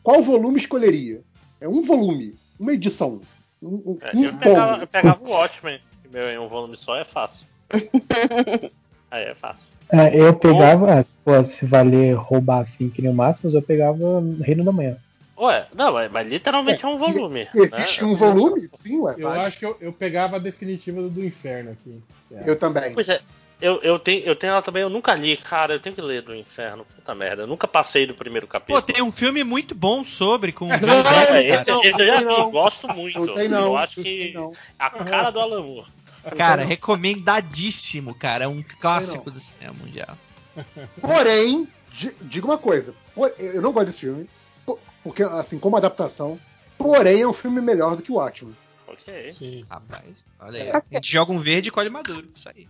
qual 0.03 0.23
volume 0.23 0.59
escolheria? 0.59 1.23
É 1.61 1.69
um 1.69 1.83
volume, 1.83 2.35
uma 2.59 2.73
edição. 2.73 3.21
Um, 3.63 3.75
um, 3.75 3.99
É, 4.01 4.17
um 4.17 4.25
eu, 4.25 4.37
pegava, 4.37 4.73
tomo. 4.73 4.83
eu 4.83 4.87
pegava 4.87 5.21
o 5.25 5.31
Watchmen, 5.31 5.81
meu 6.11 6.29
em 6.29 6.39
um 6.39 6.49
volume 6.49 6.77
só 6.77 6.97
é 6.97 7.05
fácil. 7.05 7.47
Aí 9.11 9.25
é 9.25 9.35
fácil. 9.35 9.70
É, 9.93 10.17
eu 10.17 10.35
pegava, 10.35 11.03
se 11.03 11.17
fosse 11.25 11.67
valer 11.67 12.15
roubar 12.15 12.61
assim 12.61 12.89
que 12.89 13.03
nem 13.03 13.11
o 13.11 13.15
Máximos, 13.15 13.55
eu 13.55 13.63
pegava 13.63 13.99
Reino 14.41 14.65
da 14.65 14.73
Manhã. 14.73 14.97
Ué, 15.37 15.67
não, 15.75 15.95
mas, 16.11 16.29
literalmente 16.29 16.85
é, 16.85 16.89
um 16.89 16.99
volume. 16.99 17.49
Se 17.51 17.61
existe 17.61 18.05
né? 18.05 18.11
um 18.11 18.15
volume, 18.15 18.61
sim, 18.69 18.99
ué. 19.01 19.15
eu 19.17 19.29
vale. 19.29 19.41
acho 19.43 19.59
que 19.59 19.65
eu, 19.65 19.77
eu 19.81 19.93
pegava 19.93 20.37
a 20.37 20.39
definitiva 20.39 21.01
do, 21.01 21.09
do 21.09 21.25
inferno 21.25 21.71
aqui. 21.71 22.03
É. 22.31 22.43
Eu 22.51 22.57
também. 22.57 22.93
Pois 22.93 23.09
é, 23.09 23.21
eu, 23.61 23.79
eu, 23.83 23.99
tenho, 23.99 24.25
eu 24.25 24.35
tenho 24.35 24.53
ela 24.53 24.63
também, 24.63 24.83
eu 24.83 24.89
nunca 24.89 25.15
li, 25.15 25.37
cara, 25.37 25.75
eu 25.75 25.81
tenho 25.81 25.95
que 25.95 26.01
ler 26.01 26.23
do 26.23 26.35
inferno, 26.35 26.87
puta 26.97 27.15
merda. 27.15 27.43
Eu 27.43 27.47
nunca 27.47 27.69
passei 27.69 28.07
do 28.07 28.15
primeiro 28.15 28.47
Pô, 28.47 28.53
capítulo. 28.53 28.83
tem 28.83 29.03
um 29.03 29.11
filme 29.11 29.45
muito 29.45 29.75
bom 29.75 30.03
sobre 30.03 30.51
com 30.51 30.65
o 30.69 30.69
Não, 30.69 30.79
Depp, 30.79 31.33
É, 31.33 31.49
esse, 31.49 31.71
Não, 31.71 31.81
esse 31.83 32.01
eu 32.01 32.07
já 32.07 32.21
não 32.23 32.35
vi, 32.37 32.41
não. 32.41 32.51
gosto 32.51 32.89
muito. 32.89 33.27
Não 33.27 33.35
tem 33.35 33.49
não. 33.49 33.65
Eu 33.65 33.77
acho 33.77 34.01
não 34.01 34.05
que 34.05 34.33
não. 34.33 34.53
a 34.79 34.91
cara 34.91 35.31
do 35.31 35.41
Alan 35.41 35.63
Moore. 35.63 35.87
Cara, 36.37 36.65
recomendadíssimo, 36.65 38.15
cara. 38.15 38.45
É 38.45 38.49
um 38.49 38.63
clássico 38.81 39.31
do 39.31 39.41
cinema 39.41 39.73
mundial. 39.75 40.17
Porém, 41.01 41.67
di- 41.93 42.15
diga 42.23 42.47
uma 42.47 42.59
coisa. 42.59 42.95
Eu 43.39 43.63
não 43.63 43.73
gosto 43.73 43.87
desse 43.87 44.01
filme. 44.01 44.29
por- 44.67 44.79
Porque, 45.03 45.23
assim, 45.23 45.59
como 45.59 45.77
adaptação. 45.77 46.39
Porém, 46.77 47.23
é 47.23 47.27
um 47.29 47.33
filme 47.33 47.61
melhor 47.61 47.97
do 47.97 48.03
que 48.03 48.11
o 48.13 48.17
Watchmen. 48.17 48.55
Ok. 48.87 49.33
Sim. 49.33 49.65
Rapaz, 49.71 50.05
olha 50.41 50.63
aí. 50.63 50.71
A 50.71 50.83
gente 50.95 51.13
joga 51.13 51.33
um 51.33 51.39
verde 51.39 51.69
e 51.69 51.73
colhe 51.73 51.89
maduro. 51.91 52.29
Isso 52.35 52.49
aí. 52.49 52.67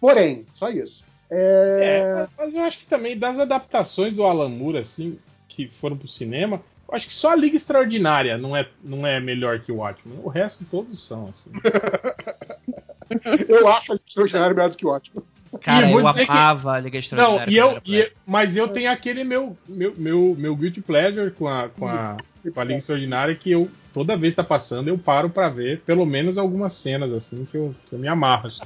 Porém, 0.00 0.46
só 0.56 0.68
isso. 0.68 1.04
É, 1.30 2.02
É... 2.02 2.28
mas- 2.36 2.54
eu 2.54 2.62
acho 2.62 2.80
que 2.80 2.86
também 2.86 3.16
das 3.18 3.38
adaptações 3.38 4.12
do 4.12 4.24
Alan 4.24 4.48
Moore, 4.48 4.78
assim, 4.78 5.18
que 5.48 5.68
foram 5.68 5.96
pro 5.96 6.08
cinema, 6.08 6.60
acho 6.94 7.06
que 7.08 7.14
só 7.14 7.32
a 7.32 7.36
Liga 7.36 7.56
Extraordinária 7.56 8.36
não 8.38 8.56
é, 8.56 8.66
não 8.82 9.06
é 9.06 9.18
melhor 9.20 9.58
que 9.60 9.72
o 9.72 9.76
Watchmen. 9.76 10.18
O 10.22 10.28
resto 10.28 10.64
todos 10.70 11.00
são, 11.06 11.28
assim. 11.30 11.50
Eu 13.48 13.68
acho 13.68 13.92
a 13.92 13.96
Extraordinário 13.96 14.54
melhor 14.56 14.70
do 14.70 14.76
que 14.76 14.86
o 14.86 14.90
Watchmen. 14.90 15.24
Cara, 15.60 15.86
vou 15.88 16.00
eu 16.00 16.06
dizer 16.06 16.24
que- 16.24 16.30
amava 16.32 16.72
a 16.72 16.80
Liga 16.80 16.96
Não, 16.98 17.00
Extraordinária. 17.36 17.50
e 17.50 17.56
eu, 17.56 17.80
e 17.84 17.96
eu- 18.00 18.10
mas 18.26 18.56
eu 18.56 18.68
tenho 18.68 18.90
aquele 18.90 19.22
meu, 19.22 19.56
meu, 19.68 19.94
meu, 19.96 20.34
meu 20.38 20.56
guilty 20.56 20.80
pleasure 20.80 21.30
com 21.30 21.46
a, 21.46 21.68
com 21.68 21.86
a, 21.86 22.16
com 22.54 22.60
a 22.60 22.64
Liga 22.64 22.78
Extraordinária 22.78 23.34
que 23.34 23.50
eu, 23.50 23.70
toda 23.92 24.16
vez 24.16 24.32
que 24.32 24.36
tá 24.36 24.44
passando, 24.44 24.88
eu 24.88 24.96
paro 24.96 25.28
pra 25.28 25.50
ver 25.50 25.80
pelo 25.80 26.06
menos 26.06 26.38
algumas 26.38 26.72
cenas, 26.72 27.12
assim, 27.12 27.44
que 27.50 27.56
eu, 27.56 27.74
que 27.88 27.94
eu 27.94 27.98
me 27.98 28.08
amarro, 28.08 28.46
assim. 28.46 28.62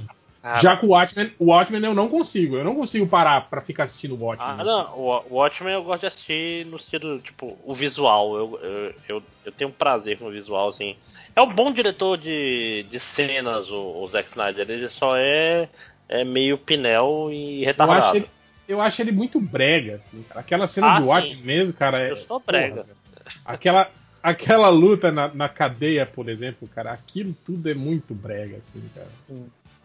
Ah, 0.49 0.61
Já 0.61 0.77
que 0.77 0.87
o 0.87 0.91
Watchmen, 0.91 1.33
o 1.41 1.47
Watchmen 1.47 1.83
eu 1.83 1.93
não 1.95 2.09
consigo. 2.09 2.57
Eu 2.57 2.63
não 2.63 2.77
consigo 2.77 3.05
parar 3.07 3.49
pra 3.51 3.61
ficar 3.61 3.83
assistindo 3.83 4.15
o 4.15 4.25
Watchmen. 4.25 4.55
Ah, 4.61 4.63
não, 4.65 4.97
o 4.97 5.25
o 5.29 5.35
Watchmen 5.35 5.75
eu 5.75 5.83
gosto 5.83 6.03
de 6.03 6.07
assistir 6.07 6.65
no 6.67 6.77
estilo, 6.77 7.19
tipo, 7.19 7.59
o 7.65 7.75
visual. 7.75 8.37
Eu, 8.37 8.61
eu, 8.63 8.95
eu, 9.09 9.23
eu 9.47 9.51
tenho 9.53 9.71
um 9.71 9.73
prazer 9.73 10.17
com 10.19 10.27
o 10.27 10.31
visual, 10.31 10.69
assim. 10.69 10.95
É 11.35 11.43
um 11.43 11.49
bom 11.53 11.73
diretor 11.73 12.17
de, 12.17 12.87
de 12.89 13.01
cenas, 13.01 13.69
o, 13.71 14.03
o 14.05 14.09
Zack 14.09 14.29
Snyder. 14.29 14.71
Ele 14.71 14.89
só 14.89 15.17
é, 15.17 15.69
é 16.09 16.23
meio 16.25 16.57
pinel 16.57 17.29
e 17.33 17.63
eu, 17.63 17.67
retardado. 17.67 18.05
acho 18.05 18.17
ele, 18.17 18.27
eu 18.69 18.81
acho 18.81 19.03
ele 19.03 19.11
muito 19.13 19.41
brega, 19.41 19.97
assim, 19.97 20.23
cara. 20.29 20.41
Aquela 20.41 20.69
cena 20.69 20.95
Ah, 20.95 21.01
do. 21.01 21.07
Watchmen 21.07 21.43
mesmo, 21.43 21.73
cara. 21.75 21.99
É, 22.07 22.13
Eu 22.13 22.19
sou 22.19 22.39
brega. 22.39 22.85
Porra, 22.85 22.97
aquela, 23.45 23.91
aquela 24.23 24.69
luta 24.69 25.11
na, 25.11 25.27
na 25.29 25.49
cadeia, 25.49 26.07
por 26.07 26.29
exemplo, 26.29 26.69
cara, 26.69 26.93
aquilo 26.93 27.35
tudo 27.45 27.69
é 27.69 27.75
muito 27.75 28.15
brega, 28.15 28.59
assim, 28.59 28.83
cara. 28.95 29.09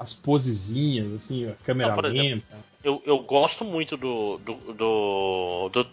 As 0.01 0.13
posezinhas, 0.13 1.13
assim, 1.13 1.47
a 1.47 1.53
câmera 1.63 1.89
Não, 1.91 1.95
por 1.95 2.05
exemplo, 2.05 2.23
lenta. 2.23 2.57
Eu, 2.83 3.03
eu 3.05 3.19
gosto 3.19 3.63
muito 3.63 3.95
do, 3.95 4.39
do, 4.39 4.53
do, 4.73 5.69
do 5.69 5.87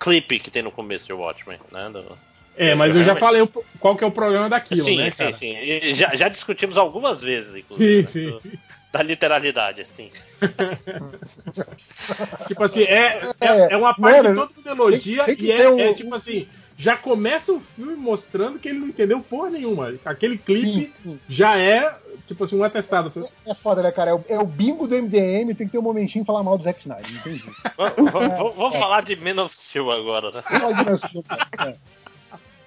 clipe 0.00 0.40
que 0.40 0.50
tem 0.50 0.62
no 0.64 0.72
começo 0.72 1.06
de 1.06 1.12
Watchmen, 1.12 1.58
né? 1.70 1.88
Do- 1.92 2.18
É, 2.56 2.74
mas 2.74 2.96
eu 2.96 3.04
já 3.04 3.14
falei 3.14 3.48
qual 3.78 3.96
que 3.96 4.02
é 4.02 4.06
o 4.06 4.10
problema 4.10 4.48
daquilo, 4.48 4.84
sim, 4.84 4.96
né, 4.96 5.10
sim, 5.12 5.16
cara? 5.16 5.34
sim. 5.34 5.56
E 5.56 5.94
já, 5.94 6.12
já 6.16 6.28
discutimos 6.28 6.76
algumas 6.76 7.20
vezes, 7.20 7.54
inclusive. 7.54 8.06
Sim, 8.06 8.26
né, 8.26 8.40
sim. 8.42 8.50
do- 8.50 8.58
da 8.92 9.02
literalidade, 9.02 9.80
assim. 9.82 10.10
Tipo 12.48 12.64
assim, 12.64 12.82
é, 12.82 13.30
é, 13.40 13.46
É, 13.46 13.72
é 13.72 13.76
uma 13.76 13.94
parte 13.94 14.22
mano, 14.22 14.28
que 14.28 14.34
todo 14.34 14.56
mundo 14.56 14.68
elogia 14.82 15.24
tem- 15.24 15.26
tem 15.26 15.36
que 15.36 15.44
e 15.44 15.52
é, 15.52 15.56
ter 15.58 15.68
um- 15.68 15.78
é 15.78 15.94
tipo 15.94 16.14
assim, 16.14 16.48
já 16.82 16.96
começa 16.96 17.52
o 17.52 17.60
filme 17.60 17.94
mostrando 17.94 18.58
que 18.58 18.68
ele 18.68 18.80
não 18.80 18.88
entendeu 18.88 19.20
porra 19.20 19.50
nenhuma. 19.50 19.94
Aquele 20.04 20.36
clipe 20.36 20.66
Sim, 20.66 20.92
sim. 21.02 21.18
já 21.28 21.56
é, 21.56 21.96
tipo 22.26 22.42
assim, 22.42 22.58
um 22.58 22.64
atestado. 22.64 23.12
É 23.46 23.54
foda, 23.54 23.82
né, 23.82 23.92
cara? 23.92 24.10
É 24.10 24.14
o, 24.14 24.24
é 24.28 24.38
o 24.40 24.44
bingo 24.44 24.88
do 24.88 24.96
MDM, 25.00 25.54
tem 25.54 25.66
que 25.66 25.72
ter 25.72 25.78
um 25.78 25.82
momentinho 25.82 26.22
e 26.22 26.26
falar 26.26 26.42
mal 26.42 26.58
do 26.58 26.64
Zack 26.64 26.80
Snyder, 26.80 27.08
entendi. 27.10 27.44
Vamos 28.12 28.56
vamos 28.56 28.76
falar 28.78 29.02
de 29.02 29.14
Man 29.14 29.42
of 29.44 29.54
Steel 29.54 29.90
agora, 29.92 30.30
né? 30.32 30.42
Pode 30.42 30.84
não 30.84 30.94
assistir, 30.94 31.22
cara. 31.22 31.76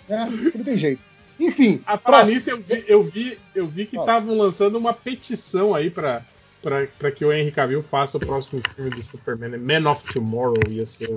É. 0.10 0.14
É, 0.14 0.26
não 0.58 0.64
tem 0.64 0.78
jeito. 0.78 1.02
Enfim, 1.38 1.82
Ah, 1.86 1.98
pra 1.98 2.12
próximo. 2.20 2.32
nisso 2.34 2.50
eu 2.52 2.58
vi, 2.62 2.86
eu 2.88 3.04
vi, 3.04 3.40
eu 3.54 3.68
vi 3.68 3.86
que 3.86 3.98
estavam 3.98 4.38
lançando 4.38 4.78
uma 4.78 4.94
petição 4.94 5.76
aí 5.76 5.90
pra, 5.90 6.22
pra, 6.62 6.88
pra 6.98 7.12
que 7.12 7.26
o 7.26 7.34
Henry 7.34 7.52
Cavill 7.52 7.84
faça 7.84 8.16
o 8.16 8.20
próximo 8.22 8.62
filme 8.76 8.92
do 8.92 9.04
Superman. 9.04 9.50
né? 9.50 9.58
Man 9.58 9.90
of 9.92 10.02
Tomorrow 10.14 10.56
ia 10.70 10.86
ser. 10.86 11.14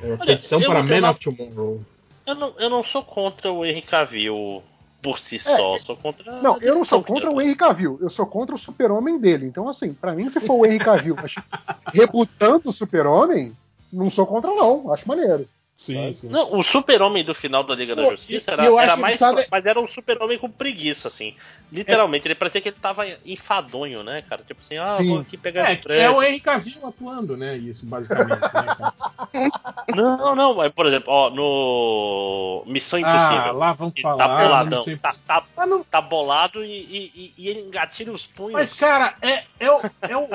É 0.00 0.06
uma 0.06 0.14
Olha, 0.14 0.24
petição 0.24 0.62
eu 0.62 0.70
para 0.70 0.82
Man 0.82 1.10
of 1.10 1.20
Tomorrow. 1.20 1.82
Eu 2.26 2.34
não, 2.34 2.54
eu 2.58 2.70
não 2.70 2.84
sou 2.84 3.02
contra 3.02 3.50
o 3.50 3.64
Henry 3.64 3.82
Cavill 3.82 4.62
por 5.02 5.18
si 5.18 5.38
só, 5.38 5.78
sou 5.78 5.96
contra. 5.96 6.30
É, 6.30 6.42
Não, 6.42 6.60
eu 6.60 6.74
não 6.74 6.84
sou 6.84 7.02
contra 7.02 7.30
o 7.30 7.40
Henry 7.40 7.56
Cavill, 7.56 7.98
eu 8.00 8.10
sou 8.10 8.26
contra 8.26 8.54
o 8.54 8.58
super-homem 8.58 9.18
dele. 9.18 9.46
Então, 9.46 9.68
assim, 9.68 9.94
pra 9.94 10.12
mim, 10.12 10.28
se 10.28 10.40
for 10.40 10.54
o 10.54 10.66
Henry 10.66 10.78
Cavill 10.78 11.16
mas 11.20 11.34
rebutando 11.92 12.68
o 12.68 12.72
super-homem, 12.72 13.56
não 13.92 14.10
sou 14.10 14.26
contra, 14.26 14.54
não. 14.54 14.92
Acho 14.92 15.08
maneiro. 15.08 15.48
Sim, 15.80 16.12
sim. 16.12 16.28
Não, 16.28 16.58
o 16.58 16.62
super-homem 16.62 17.24
do 17.24 17.34
final 17.34 17.64
da 17.64 17.74
Liga 17.74 17.96
Pô, 17.96 18.02
da 18.02 18.10
Justiça 18.10 18.50
era, 18.52 18.64
era 18.64 18.96
mais. 18.98 19.14
engraçado- 19.16 19.48
Mas 19.50 19.64
era 19.64 19.80
um 19.80 19.88
super-homem 19.88 20.36
com 20.38 20.50
preguiça, 20.50 21.08
assim. 21.08 21.34
Literalmente, 21.72 22.28
ele 22.28 22.34
parecia 22.34 22.60
que 22.60 22.68
ele 22.68 22.76
tava 22.78 23.06
enfadonho, 23.24 24.02
né, 24.02 24.20
cara? 24.28 24.42
Tipo 24.46 24.60
assim, 24.62 24.76
ah, 24.76 24.96
Sim. 24.98 25.08
vou 25.08 25.18
aqui 25.20 25.38
pegar 25.38 25.70
É, 25.72 25.80
é 26.00 26.10
o. 26.10 26.22
Henry 26.22 26.38
Cavill 26.38 26.86
atuando, 26.86 27.34
né? 27.34 27.56
Isso, 27.56 27.86
basicamente. 27.86 28.40
né, 28.42 28.50
cara? 28.52 28.92
Não, 29.94 30.36
não, 30.36 30.54
mas 30.54 30.70
por 30.72 30.86
exemplo, 30.86 31.12
ó, 31.12 31.30
no 31.30 32.62
Missão 32.66 32.98
Impossível. 32.98 33.18
Ah, 33.38 33.52
lá 33.52 33.72
vamos 33.72 33.94
ele 33.96 34.02
falar. 34.02 34.28
Tá 34.28 34.44
boladão, 34.44 34.84
tá, 34.98 35.12
tá, 35.26 35.42
tá 35.90 36.00
bolado 36.00 36.64
e, 36.64 36.68
e- 36.68 37.12
e- 37.14 37.34
e 37.36 37.48
ele 37.48 37.60
engatilha 37.60 38.12
os 38.12 38.24
punhos. 38.26 38.52
Mas, 38.52 38.74
cara, 38.74 39.14
é, 39.20 39.42
é, 39.58 39.70
o, 39.70 39.80
é, 40.02 40.16
o, 40.16 40.28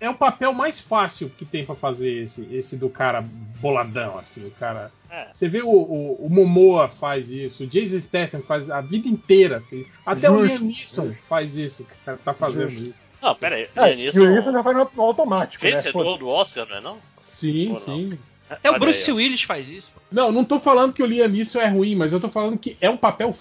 é 0.00 0.08
o 0.08 0.14
papel 0.14 0.52
mais 0.54 0.80
fácil 0.80 1.30
que 1.30 1.44
tem 1.44 1.64
pra 1.64 1.74
fazer 1.74 2.22
esse, 2.22 2.48
esse 2.50 2.76
do 2.76 2.88
cara 2.88 3.22
boladão, 3.60 4.18
assim, 4.18 4.46
o 4.46 4.50
cara. 4.52 4.90
É. 5.10 5.28
Você 5.32 5.48
vê 5.48 5.60
o, 5.60 5.68
o, 5.68 6.26
o 6.26 6.30
Momoa 6.30 6.88
faz 6.88 7.30
isso, 7.30 7.64
o 7.64 7.66
Jason 7.66 8.00
Statham 8.00 8.40
faz 8.40 8.70
a 8.70 8.80
vida 8.80 9.08
inteira. 9.08 9.62
Até 10.06 10.30
o 10.30 10.46
Justo. 10.46 10.64
Liam 10.64 10.74
Neeson 10.74 11.14
faz 11.28 11.56
isso, 11.58 11.86
cara, 12.04 12.18
tá 12.24 12.32
fazendo 12.32 12.70
Justo. 12.70 12.86
isso. 12.88 13.04
Não, 13.20 13.34
pera 13.34 13.56
aí, 13.56 13.68
É, 13.76 13.94
Liam 13.94 14.10
o 14.14 14.18
Neeson, 14.18 14.32
Wilson 14.34 14.52
já 14.52 14.62
faz 14.62 14.76
no, 14.76 15.02
automático, 15.02 15.64
né? 15.64 15.70
vencedor 15.72 16.04
Pô, 16.04 16.16
do 16.16 16.28
Oscar, 16.28 16.66
não 16.68 16.76
é 16.76 16.80
não? 16.80 16.96
Sim, 17.12 17.66
Ou 17.68 17.72
não? 17.74 17.76
sim. 17.80 18.18
Até 18.48 18.68
o 18.68 18.72
Olha 18.72 18.80
Bruce 18.80 19.10
aí. 19.10 19.16
Willis 19.16 19.42
faz 19.42 19.68
isso. 19.68 19.92
Não, 20.10 20.32
não 20.32 20.44
tô 20.44 20.58
falando 20.58 20.92
que 20.92 21.02
o 21.02 21.06
Liam 21.06 21.28
Neeson 21.28 21.60
é 21.60 21.68
ruim, 21.68 21.94
mas 21.94 22.12
eu 22.12 22.20
tô 22.20 22.28
falando 22.28 22.56
que 22.58 22.76
é 22.80 22.88
um 22.88 22.96
papel 22.96 23.34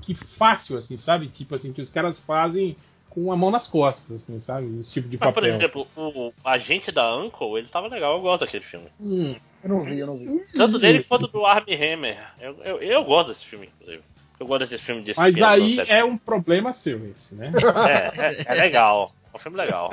que 0.00 0.14
fácil, 0.14 0.78
assim, 0.78 0.96
sabe? 0.96 1.28
Tipo 1.28 1.54
assim, 1.54 1.72
que 1.72 1.80
os 1.80 1.90
caras 1.90 2.18
fazem 2.18 2.76
com 3.16 3.32
a 3.32 3.36
mão 3.36 3.50
nas 3.50 3.66
costas, 3.66 4.22
assim, 4.22 4.38
sabe? 4.38 4.78
Esse 4.78 4.92
tipo 4.92 5.08
de 5.08 5.16
Mas, 5.18 5.32
por 5.32 5.42
papel. 5.42 5.56
exemplo, 5.56 5.88
o 5.96 6.32
agente 6.44 6.92
da 6.92 7.16
Uncle, 7.16 7.56
ele 7.56 7.66
tava 7.66 7.88
legal, 7.88 8.14
eu 8.16 8.20
gosto 8.20 8.40
daquele 8.44 8.62
filme. 8.62 8.86
Hum. 9.00 9.34
Eu 9.64 9.70
não 9.70 9.82
vi, 9.82 9.98
eu 9.98 10.06
não 10.06 10.18
vi. 10.18 10.26
Tanto 10.54 10.78
dele 10.78 11.02
quanto 11.02 11.26
do 11.26 11.46
Armie 11.46 11.74
Hammer. 11.74 12.18
Eu, 12.38 12.56
eu, 12.62 12.82
eu 12.82 13.04
gosto 13.04 13.28
desse 13.28 13.46
filme, 13.46 13.70
inclusive. 13.74 14.02
Eu 14.38 14.46
gosto 14.46 14.66
desse 14.68 14.84
filme 14.84 15.02
de 15.02 15.14
Mas 15.16 15.40
aí 15.42 15.80
é 15.88 16.04
um 16.04 16.18
problema 16.18 16.74
seu 16.74 17.02
esse, 17.10 17.34
né? 17.34 17.50
70. 17.52 17.88
É, 17.90 18.12
é, 18.18 18.44
é 18.48 18.54
legal. 18.54 19.10
É 19.32 19.36
um 19.36 19.40
filme 19.40 19.56
legal. 19.56 19.92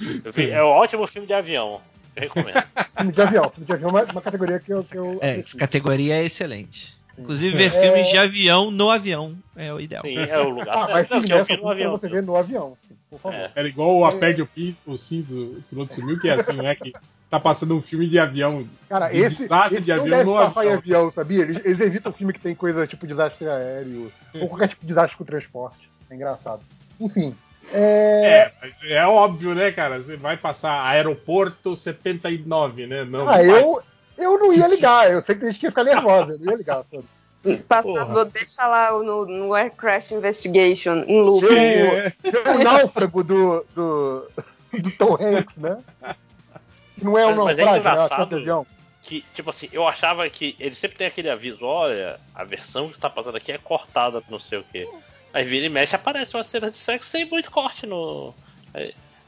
Vi- 0.00 0.50
é 0.50 0.64
um 0.64 0.68
ótimo 0.68 1.06
filme 1.06 1.26
de 1.28 1.34
avião. 1.34 1.82
Eu 2.16 2.22
recomendo. 2.22 2.64
Filme 2.96 3.12
de 3.12 3.20
avião. 3.20 3.50
Filme 3.50 3.66
de 3.66 3.72
avião 3.74 3.90
é 3.90 3.92
uma, 3.92 4.04
uma 4.04 4.22
categoria 4.22 4.58
que 4.58 4.72
eu. 4.72 4.82
Que 4.82 4.96
eu 4.96 5.18
É, 5.20 5.38
essa 5.40 5.56
categoria 5.58 6.14
é 6.16 6.24
excelente. 6.24 6.96
Inclusive, 7.18 7.56
ver 7.56 7.74
É. 7.74 7.80
filmes 7.80 8.08
de 8.08 8.18
avião 8.18 8.70
no 8.70 8.90
avião 8.90 9.36
é 9.56 9.72
o 9.72 9.80
ideal. 9.80 10.02
Sim, 10.02 10.18
é 10.18 10.38
o 10.38 10.48
lugar 10.50 10.76
Ah, 10.76 10.88
mas. 10.90 11.08
Não, 11.08 11.20
sim, 11.20 11.28
nessa 11.28 11.44
vi 11.44 11.56
no 11.56 11.62
pra 11.62 11.70
avião. 11.72 11.90
você 11.92 12.08
ver 12.08 12.22
no 12.22 12.36
avião, 12.36 12.76
sim, 12.88 12.96
por 13.08 13.20
favor. 13.20 13.38
É. 13.38 13.52
Era 13.54 13.68
igual 13.68 13.96
o 13.96 14.04
aperte 14.04 14.42
o, 14.86 14.96
cinto, 14.98 15.32
o 15.34 15.62
piloto 15.70 15.94
sumiu, 15.94 16.18
que 16.18 16.28
é 16.28 16.34
assim, 16.34 16.52
não 16.52 16.66
é 16.66 16.74
que 16.74 16.92
tá 17.30 17.38
passando 17.38 17.76
um 17.76 17.82
filme 17.82 18.08
de 18.08 18.18
avião. 18.18 18.66
Cara, 18.88 19.08
de 19.08 19.18
esse, 19.18 19.42
desastre 19.42 19.76
esse 19.76 19.84
de 19.84 19.90
não 19.92 20.00
avião 20.00 20.16
deve 20.18 20.30
no 20.30 20.36
passar 20.36 20.60
avião. 20.60 20.74
em 20.74 20.76
avião, 20.76 21.10
sabia? 21.12 21.42
Eles, 21.42 21.64
eles 21.64 21.80
evitam 21.80 22.12
filme 22.12 22.32
que 22.32 22.40
tem 22.40 22.54
coisa 22.54 22.86
tipo 22.86 23.06
desastre 23.06 23.48
aéreo, 23.48 24.12
ou 24.34 24.48
qualquer 24.48 24.68
tipo 24.68 24.80
de 24.82 24.88
desastre 24.88 25.16
com 25.16 25.24
transporte. 25.24 25.88
É 26.10 26.14
engraçado. 26.14 26.62
Enfim. 27.00 27.34
É... 27.72 28.26
É, 28.26 28.52
mas 28.60 28.76
é 28.90 29.06
óbvio, 29.06 29.54
né, 29.54 29.72
cara? 29.72 29.98
Você 29.98 30.16
vai 30.16 30.36
passar 30.36 30.84
aeroporto 30.86 31.74
79, 31.74 32.86
né? 32.86 33.04
Não, 33.04 33.28
ah, 33.28 33.42
eu, 33.42 33.82
eu 34.16 34.38
não 34.38 34.52
ia 34.52 34.66
ligar, 34.66 35.10
eu 35.10 35.22
sei 35.22 35.34
que 35.34 35.40
tem 35.42 35.50
gente 35.50 35.60
que 35.60 35.66
ia 35.66 35.70
ficar 35.70 35.84
nervosa, 35.84 36.32
eu 36.34 36.38
não 36.38 36.52
ia 36.52 36.56
ligar. 36.58 36.82
Sabe? 36.90 37.04
Passava, 37.68 38.24
deixa 38.24 38.66
lá 38.66 38.90
no, 38.92 39.26
no 39.26 39.52
Air 39.54 39.72
Crash 39.72 40.10
Investigation, 40.12 41.04
em 41.06 41.20
loop. 41.20 41.44
O, 41.44 42.50
o 42.54 42.64
náufrago 42.64 43.22
do, 43.22 43.66
do, 43.74 44.28
do 44.78 44.90
Tom 44.92 45.18
Hanks, 45.20 45.56
né? 45.58 45.82
Que 46.96 47.04
não 47.04 47.18
é 47.18 47.26
um 47.26 47.34
Mas- 47.44 47.56
mas 47.56 47.58
é 47.58 47.64
naufrágio, 47.64 47.84
né? 47.84 48.00
É 48.00 48.22
um 48.22 48.28
de 48.28 48.34
avião. 48.36 48.66
Que, 49.02 49.22
tipo 49.34 49.50
assim, 49.50 49.68
eu 49.70 49.86
achava 49.86 50.26
que 50.30 50.56
ele 50.58 50.74
sempre 50.74 50.96
tem 50.96 51.06
aquele 51.06 51.28
aviso, 51.28 51.62
olha, 51.62 52.18
a 52.34 52.42
versão 52.44 52.88
que 52.88 52.94
está 52.94 53.10
passando 53.10 53.36
aqui 53.36 53.52
é 53.52 53.58
cortada, 53.58 54.22
não 54.30 54.40
sei 54.40 54.58
o 54.60 54.64
que. 54.72 54.88
Aí 55.34 55.44
vira 55.44 55.66
e 55.66 55.68
mexe, 55.68 55.94
aparece 55.94 56.34
uma 56.34 56.44
cena 56.44 56.70
de 56.70 56.78
sexo 56.78 57.10
sem 57.10 57.26
muito 57.28 57.50
corte 57.50 57.84
no. 57.86 58.32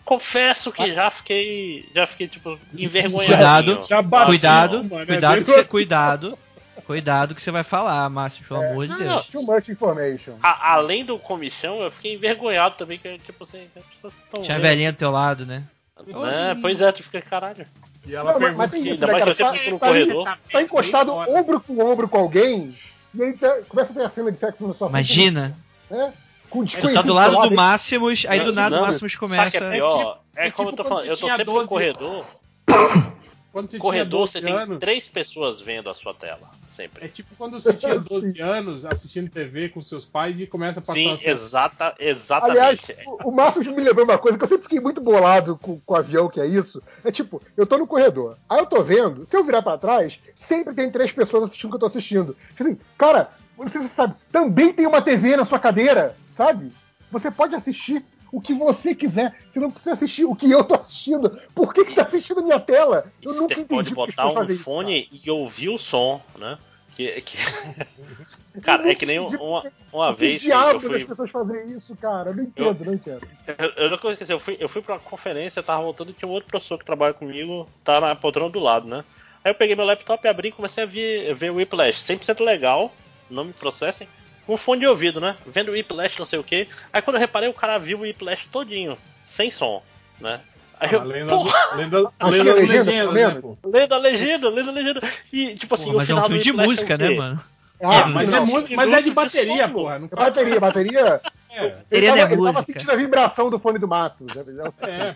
Confesso 0.06 0.70
que 0.72 0.94
já 0.94 1.10
fiquei. 1.10 1.86
Já 1.94 2.06
fiquei, 2.06 2.28
tipo, 2.28 2.58
envergonhado. 2.72 3.26
Cuidado, 3.74 3.86
Já 3.88 4.00
bateu 4.00 4.26
cuidado, 4.28 4.80
uma, 4.80 5.00
né? 5.00 5.06
cuidado, 5.06 5.34
que 5.34 5.40
Dentro- 5.44 5.54
você, 5.54 5.64
cuidado, 5.64 6.38
cuidado 6.86 7.34
que 7.34 7.42
você 7.42 7.50
vai 7.50 7.64
falar, 7.64 8.08
Márcio, 8.08 8.44
pelo 8.46 8.62
É. 8.62 8.70
amor 8.70 8.86
de 8.86 8.96
Deus. 8.96 9.26
Too 9.26 9.42
much 9.42 9.68
information. 9.68 10.34
A- 10.42 10.74
além 10.74 11.04
do 11.04 11.18
comichão, 11.18 11.80
eu 11.80 11.90
fiquei 11.90 12.14
envergonhado 12.14 12.76
também, 12.76 12.98
que 12.98 13.18
tipo 13.18 13.42
assim, 13.44 13.66
as 13.76 13.84
pessoas 13.84 14.14
estão. 14.24 14.44
Tinha 14.44 14.58
velhinha 14.60 14.92
do 14.92 14.96
teu 14.98 15.10
lado, 15.10 15.44
né? 15.44 15.64
Né? 16.06 16.56
Pois 16.62 16.80
é, 16.80 16.92
tu 16.92 17.02
fica, 17.02 17.20
caralho. 17.20 17.66
E 18.06 18.14
ela 18.14 18.32
Não, 18.32 18.38
mas- 18.38 18.50
pergunta 18.50 18.56
mas 18.58 18.70
tem 18.70 18.80
isso, 18.82 18.92
ainda 18.92 19.06
né, 19.06 19.12
mais 19.12 19.24
cara? 19.24 19.34
Tá, 19.34 19.52
tá- 19.58 19.78
corredor. 19.88 20.38
tá 20.52 20.62
encostado 20.62 21.12
ombro 21.12 21.60
com 21.60 21.80
ombro 21.84 22.08
com 22.08 22.18
alguém, 22.18 22.76
e 23.12 23.22
aí 23.24 23.32
tá- 23.32 23.58
começa 23.68 23.90
a 23.90 23.94
ter 23.96 24.04
a 24.04 24.10
cena 24.10 24.30
de 24.30 24.38
sexo 24.38 24.68
na 24.68 24.72
sua 24.74 24.88
frente, 24.88 25.12
Imagina, 25.12 25.56
né? 25.90 26.12
Com 26.50 26.60
tu 26.60 26.64
desconhecido 26.66 26.94
tá 26.94 27.02
do 27.02 27.12
lado 27.12 27.48
do? 27.48 27.54
Máximos, 27.54 28.24
aí 28.28 28.40
do 28.40 28.52
nada 28.52 28.78
o 28.78 28.82
Máximos 28.82 29.16
começa. 29.16 29.56
é 29.56 29.70
pior? 29.72 30.20
É, 30.36 30.48
é 30.48 30.50
como 30.50 30.70
tipo 30.70 30.80
eu 30.80 30.84
tô 30.84 30.84
quando 30.84 30.88
falando, 30.88 31.06
eu 31.06 31.16
tô 31.16 31.26
sempre 31.28 31.44
12 31.44 31.62
no 31.62 31.68
corredor. 31.68 32.26
Quando 33.56 33.70
você 33.70 33.78
corredor, 33.78 34.28
você 34.28 34.38
tinha 34.38 34.50
12 34.50 34.54
tem 34.58 34.70
anos, 34.70 34.80
três 34.80 35.08
pessoas 35.08 35.62
vendo 35.62 35.88
a 35.88 35.94
sua 35.94 36.12
tela. 36.12 36.50
é 36.74 36.76
Sempre. 36.76 37.08
tipo 37.08 37.34
quando 37.38 37.58
você 37.58 37.72
tinha 37.72 37.94
12 37.98 38.38
anos 38.42 38.84
assistindo 38.84 39.30
TV 39.30 39.70
com 39.70 39.80
seus 39.80 40.04
pais 40.04 40.38
e 40.38 40.46
começa 40.46 40.78
a 40.78 40.82
passar 40.82 40.92
Sim, 40.92 41.12
assim, 41.14 41.30
exata, 41.30 41.94
Aliás, 41.98 42.78
exatamente. 42.78 43.08
o, 43.24 43.30
o 43.30 43.32
Márcio 43.34 43.62
me 43.62 43.82
lembrou 43.82 44.04
uma 44.04 44.18
coisa 44.18 44.36
que 44.36 44.44
eu 44.44 44.48
sempre 44.48 44.64
fiquei 44.64 44.78
muito 44.78 45.00
bolado 45.00 45.56
com, 45.56 45.80
com 45.80 45.94
o 45.94 45.96
avião, 45.96 46.28
que 46.28 46.38
é 46.38 46.46
isso. 46.46 46.82
É 47.02 47.10
tipo, 47.10 47.40
eu 47.56 47.66
tô 47.66 47.78
no 47.78 47.86
corredor, 47.86 48.36
aí 48.46 48.58
eu 48.58 48.66
tô 48.66 48.82
vendo, 48.82 49.24
se 49.24 49.34
eu 49.34 49.42
virar 49.42 49.62
pra 49.62 49.78
trás, 49.78 50.20
sempre 50.34 50.74
tem 50.74 50.90
três 50.90 51.10
pessoas 51.10 51.44
assistindo 51.44 51.68
o 51.68 51.70
que 51.70 51.76
eu 51.76 51.80
tô 51.80 51.86
assistindo. 51.86 52.36
Tipo 52.50 52.62
Assim, 52.64 52.78
cara, 52.98 53.30
você 53.56 53.88
sabe, 53.88 54.16
também 54.30 54.70
tem 54.70 54.86
uma 54.86 55.00
TV 55.00 55.34
na 55.34 55.46
sua 55.46 55.58
cadeira, 55.58 56.14
sabe? 56.36 56.70
Você 57.10 57.30
pode 57.30 57.54
assistir 57.54 58.04
o 58.30 58.40
que 58.40 58.52
você 58.52 58.94
quiser. 58.94 59.34
Você 59.48 59.58
não 59.58 59.70
precisa 59.70 59.94
assistir 59.94 60.24
o 60.26 60.34
que 60.36 60.50
eu 60.50 60.62
tô 60.62 60.74
assistindo. 60.74 61.30
Por 61.54 61.72
que, 61.72 61.84
que 61.84 61.90
você 61.90 61.96
tá 61.96 62.02
assistindo 62.02 62.40
a 62.40 62.42
minha 62.42 62.60
tela? 62.60 63.10
Eu 63.22 63.32
nunca 63.32 63.54
Você 63.54 63.60
entendi 63.62 63.74
pode 63.74 63.94
que 63.94 64.00
as 64.00 64.06
botar 64.06 64.28
um 64.28 64.44
isso, 64.44 64.62
fone 64.62 65.08
e 65.10 65.30
ouvir 65.30 65.70
o 65.70 65.78
som, 65.78 66.20
né? 66.38 66.58
Que, 66.94 67.20
que- 67.22 67.38
Cara, 68.62 68.90
é 68.90 68.94
que 68.94 69.06
nem 69.06 69.18
uma, 69.18 69.62
uma 69.92 70.12
Que 70.14 70.20
vez 70.20 70.42
que 70.42 70.48
diabo 70.48 70.72
eu 70.72 70.80
das 70.80 71.02
fui. 71.02 71.04
pessoas 71.04 71.30
fazem 71.30 71.70
isso, 71.70 71.94
cara? 71.96 72.30
Eu 72.30 72.36
não 72.36 72.42
entendo, 72.42 72.84
não 72.84 72.94
entendo. 72.94 73.26
Eu, 73.46 73.70
eu 73.84 73.90
não 73.90 73.98
conheço, 73.98 74.30
eu 74.30 74.40
fui, 74.40 74.56
eu 74.58 74.68
fui 74.68 74.82
pra 74.82 74.94
uma 74.94 75.00
conferência, 75.00 75.60
eu 75.60 75.64
tava 75.64 75.82
voltando 75.82 76.10
e 76.10 76.14
tinha 76.14 76.28
um 76.28 76.32
outro 76.32 76.48
professor 76.48 76.78
que 76.78 76.84
trabalha 76.84 77.14
comigo, 77.14 77.68
tá 77.84 78.00
na 78.00 78.14
poltrona 78.14 78.50
do 78.50 78.58
lado, 78.60 78.86
né? 78.88 79.04
Aí 79.44 79.50
eu 79.50 79.54
peguei 79.54 79.76
meu 79.76 79.84
laptop, 79.84 80.26
abri 80.26 80.48
e 80.48 80.52
comecei 80.52 80.82
a 80.84 80.86
ver, 80.86 81.34
ver 81.34 81.50
o 81.52 81.56
Whiplash. 81.56 82.02
100% 82.02 82.42
legal, 82.42 82.92
não 83.30 83.44
me 83.44 83.52
processem. 83.52 84.08
Com 84.46 84.56
fone 84.56 84.80
de 84.80 84.86
ouvido, 84.86 85.20
né? 85.20 85.36
Vendo 85.46 85.68
o 85.68 85.72
Whiplash, 85.72 86.18
não 86.18 86.26
sei 86.26 86.38
o 86.38 86.44
que. 86.44 86.68
Aí 86.92 87.02
quando 87.02 87.16
eu 87.16 87.20
reparei, 87.20 87.48
o 87.48 87.54
cara 87.54 87.78
viu 87.78 87.98
o 87.98 88.02
Whiplash 88.02 88.46
todinho, 88.46 88.96
sem 89.26 89.50
som, 89.50 89.82
né? 90.20 90.40
Aí 90.78 90.92
eu, 90.92 91.00
Ah, 91.00 91.04
lendo, 91.04 91.28
porra, 91.30 91.74
lendo, 91.74 91.96
lendo 92.20 92.20
a 92.20 92.28
legenda, 92.28 92.54
legendas, 92.54 92.94
pelo 92.94 93.12
né, 93.12 93.40
pô? 93.40 93.58
lendo 93.64 93.94
a 93.94 93.98
legenda, 93.98 94.48
lendo 94.50 94.70
a 94.70 94.72
legenda. 94.72 95.00
E 95.32 95.54
tipo 95.56 95.74
assim, 95.74 95.90
o 95.90 95.96
mas 95.96 96.08
é 96.08 96.14
um 96.14 96.16
final 96.16 96.28
filme 96.28 96.38
do 96.38 96.42
de 96.44 96.50
Whiplash 96.50 96.68
música, 96.68 96.94
é 96.94 96.96
né, 96.98 97.10
mano? 97.10 97.44
Ah, 97.82 98.06
mas, 98.06 98.28
é, 98.28 98.36
não, 98.36 98.46
música, 98.46 98.68
cinco 98.68 98.76
mas 98.76 98.92
é 98.92 99.02
de 99.02 99.10
bateria, 99.10 99.68
porra. 99.68 99.98
Não 99.98 100.08
Bateria, 100.08 100.60
bateria. 100.60 101.20
É, 101.50 101.64
Ele 101.64 101.70
Bateria 101.70 102.08
tava, 102.10 102.20
é 102.20 102.22
ele 102.24 102.36
tava 102.36 102.52
música. 102.52 102.64
sentindo 102.72 102.92
a 102.92 102.96
vibração 102.96 103.50
do 103.50 103.58
fone 103.58 103.78
do 103.78 103.86
né? 103.86 104.72
é. 104.82 105.14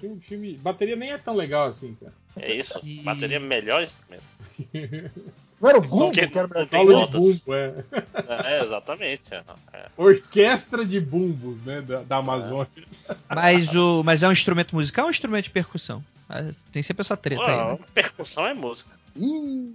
Filme, 0.00 0.18
filme, 0.20 0.52
bateria 0.54 0.96
nem 0.96 1.12
é 1.12 1.18
tão 1.18 1.34
legal 1.34 1.66
assim, 1.66 1.94
cara. 2.00 2.12
É 2.36 2.54
isso, 2.54 2.80
E- 2.82 3.00
bateria 3.02 3.36
é 3.36 3.40
melhor 3.40 3.82
instrumento. 3.82 4.22
Não 5.60 5.68
era 5.68 5.78
o 5.78 5.82
Bumbo 5.82 6.12
que 6.12 6.26
que 6.26 6.38
era 6.38 6.46
o 6.46 6.48
não 6.48 6.48
Brasil? 6.48 6.70
tem 6.70 6.86
Solo 6.86 7.06
de 7.06 7.12
bumbo, 7.12 7.54
é. 7.54 7.74
É, 8.44 8.64
exatamente. 8.64 9.22
é, 9.30 9.42
é. 9.74 9.86
Orquestra 9.96 10.84
de 10.84 11.00
bumbos, 11.00 11.62
né, 11.64 11.82
da, 11.82 12.00
da 12.02 12.16
Amazônia. 12.16 12.66
Mas, 13.28 13.74
o, 13.74 14.02
mas 14.02 14.22
é 14.22 14.28
um 14.28 14.32
instrumento 14.32 14.74
musical 14.74 15.04
ou 15.04 15.08
um 15.08 15.10
instrumento 15.10 15.44
de 15.44 15.50
percussão? 15.50 16.02
Ah, 16.28 16.44
Tem 16.72 16.82
sempre 16.82 17.02
essa 17.02 17.16
treta 17.16 17.42
aí, 17.44 17.72
né? 17.72 17.78
percussão 17.92 18.46
é 18.46 18.54
música. 18.54 18.88
Ih, 19.16 19.74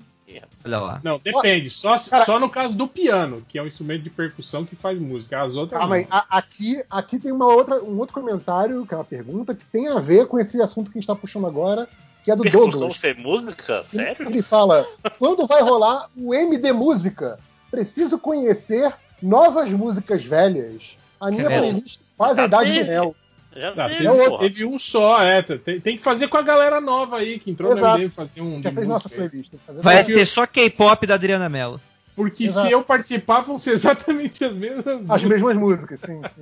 Olha 0.65 0.79
lá. 0.79 1.01
Não, 1.03 1.19
depende. 1.23 1.69
Só, 1.69 1.95
Cara- 2.09 2.25
só 2.25 2.39
no 2.39 2.49
caso 2.49 2.75
do 2.75 2.87
piano, 2.87 3.45
que 3.47 3.59
é 3.59 3.61
um 3.61 3.67
instrumento 3.67 4.01
de 4.01 4.09
percussão 4.09 4.65
que 4.65 4.75
faz 4.75 4.97
música. 4.97 5.39
As 5.41 5.55
outras 5.55 5.79
calma 5.79 5.95
aí. 5.97 6.07
não. 6.09 6.17
A- 6.17 6.25
Aqui, 6.29 6.83
aqui 6.89 7.19
tem 7.19 7.31
uma 7.31 7.45
outra, 7.45 7.75
um 7.83 7.97
outro 7.99 8.13
comentário, 8.15 8.85
que 8.87 8.93
é 8.93 8.97
uma 8.97 9.03
pergunta, 9.03 9.53
que 9.53 9.63
tem 9.65 9.87
a 9.87 9.99
ver 9.99 10.25
com 10.27 10.39
esse 10.39 10.59
assunto 10.61 10.89
que 10.91 10.97
a 10.97 10.99
gente 11.01 11.07
tá 11.07 11.15
puxando 11.15 11.45
agora, 11.45 11.87
que 12.25 12.31
é 12.31 12.35
do 12.35 12.43
Percussão 12.43 12.69
Douglas. 12.71 12.97
ser 12.99 13.15
música? 13.17 13.85
Sério? 13.89 14.27
Ele 14.29 14.41
fala: 14.41 14.85
quando 15.17 15.47
vai 15.47 15.61
rolar 15.61 16.09
o 16.17 16.33
MD 16.33 16.73
Música? 16.73 17.39
Preciso 17.71 18.17
conhecer 18.19 18.93
novas 19.21 19.71
músicas 19.71 20.23
velhas. 20.23 20.97
A 21.19 21.29
minha 21.31 21.43
É. 21.49 21.59
playlist 21.59 21.99
faz 22.17 22.35
Já 22.35 22.43
a 22.43 22.45
idade 22.47 22.71
do 22.71 22.75
teve. 22.79 22.89
Mel. 22.89 23.15
Já 23.55 23.69
Ah, 23.69 23.87
teve, 23.89 24.09
teve, 24.09 24.37
teve 24.39 24.65
um 24.65 24.77
só, 24.77 25.21
é. 25.23 25.41
Tem, 25.41 25.79
tem 25.79 25.95
que 25.97 26.03
fazer 26.03 26.27
com 26.27 26.37
a 26.37 26.41
galera 26.41 26.81
nova 26.81 27.17
aí, 27.17 27.39
que 27.39 27.49
entrou 27.51 27.71
Exato. 27.71 27.85
no 27.87 27.93
MDM 28.03 28.09
fazer 28.11 28.41
um 28.41 28.61
Já 28.61 28.71
fez 28.71 28.87
nossa 28.87 29.07
playlist. 29.07 29.51
Vai 29.81 30.03
ter 30.03 30.25
só 30.25 30.45
K-pop 30.45 31.07
da 31.07 31.13
Adriana 31.13 31.47
Mello. 31.47 31.79
Porque 32.15 32.45
Exato. 32.45 32.67
se 32.67 32.73
eu 32.73 32.81
participar, 32.83 33.41
vão 33.41 33.57
ser 33.59 33.71
exatamente 33.75 34.43
as 34.43 34.53
mesmas 34.53 34.87
As 34.87 35.01
músicas. 35.03 35.29
mesmas 35.29 35.55
músicas, 35.57 35.99
sim, 36.01 36.21
sim. 36.35 36.41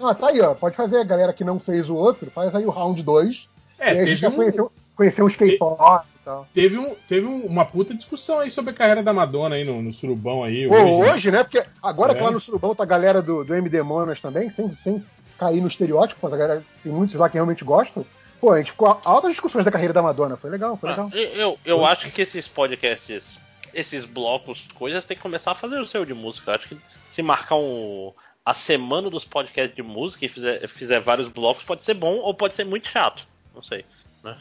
Ah, 0.00 0.14
tá 0.14 0.28
aí, 0.28 0.40
ó. 0.42 0.54
Pode 0.54 0.76
fazer 0.76 0.98
a 0.98 1.04
galera 1.04 1.32
que 1.32 1.42
não 1.44 1.58
fez 1.58 1.88
o 1.88 1.94
outro, 1.94 2.30
faz 2.30 2.54
aí 2.54 2.66
o 2.66 2.70
round 2.70 3.02
2. 3.02 3.48
É, 3.78 3.86
e 3.94 3.98
aí 3.98 4.00
a 4.00 4.06
gente 4.06 4.20
já 4.20 4.28
um, 4.28 4.32
conheceu, 4.32 4.70
conheceu 4.96 5.24
uns 5.26 5.36
K-pop 5.36 6.06
e 6.16 6.24
tal. 6.24 6.48
teve, 6.54 6.78
um, 6.78 6.94
teve 7.06 7.26
um- 7.26 7.44
uma 7.46 7.64
puta 7.64 7.94
discussão 7.94 8.40
aí 8.40 8.50
sobre 8.50 8.70
a 8.72 8.74
carreira 8.74 9.02
da 9.02 9.12
Madonna 9.12 9.54
aí 9.56 9.64
no, 9.64 9.82
no 9.82 9.92
surubão 9.92 10.42
aí. 10.42 10.66
Pô, 10.68 10.74
hoje. 10.74 11.10
hoje, 11.12 11.30
né? 11.30 11.44
Porque 11.44 11.62
agora 11.82 12.12
É. 12.12 12.14
que 12.16 12.22
lá 12.22 12.30
no 12.30 12.40
Surubão 12.40 12.74
tá 12.74 12.82
a 12.82 12.86
galera 12.86 13.20
do, 13.22 13.44
do 13.44 13.54
MD 13.54 13.82
Monas 13.82 14.20
também, 14.20 14.48
sem, 14.50 14.70
sem 14.70 15.04
cair 15.38 15.60
no 15.60 15.68
estereótipo, 15.68 16.18
mas 16.22 16.32
a 16.32 16.36
galera 16.36 16.64
tem 16.82 16.90
muitos 16.90 17.14
lá 17.14 17.28
que 17.28 17.34
realmente 17.34 17.62
gostam. 17.64 18.04
Pô, 18.40 18.52
a 18.52 18.58
gente 18.58 18.70
ficou 18.72 18.88
a- 18.88 19.00
altas 19.04 19.32
discussões 19.32 19.64
da 19.64 19.70
carreira 19.70 19.92
da 19.92 20.02
Madonna. 20.02 20.36
Foi 20.36 20.50
legal, 20.50 20.76
foi 20.76 20.90
legal. 20.90 21.10
Ah, 21.12 21.16
eu, 21.16 21.28
eu, 21.34 21.58
eu 21.64 21.86
acho 21.86 22.10
que 22.10 22.22
esses 22.22 22.48
podcasts, 22.48 23.38
esses 23.74 24.04
blocos, 24.04 24.62
coisas, 24.74 25.04
tem 25.04 25.16
que 25.16 25.22
começar 25.22 25.52
a 25.52 25.54
fazer 25.54 25.78
o 25.78 25.86
seu 25.86 26.04
de 26.04 26.14
música. 26.14 26.54
Acho 26.54 26.68
que 26.68 26.78
se 27.12 27.22
marcar 27.22 27.56
um, 27.56 28.12
a 28.44 28.52
semana 28.54 29.08
dos 29.10 29.24
podcasts 29.24 29.74
de 29.76 29.82
música 29.82 30.24
e 30.24 30.28
fizer, 30.28 30.66
fizer 30.68 31.00
vários 31.00 31.28
blocos, 31.28 31.64
pode 31.64 31.84
ser 31.84 31.94
bom 31.94 32.16
ou 32.16 32.34
pode 32.34 32.54
ser 32.54 32.64
muito 32.64 32.88
chato. 32.88 33.26
Não 33.54 33.62
sei. 33.62 33.84
Né? 34.26 34.36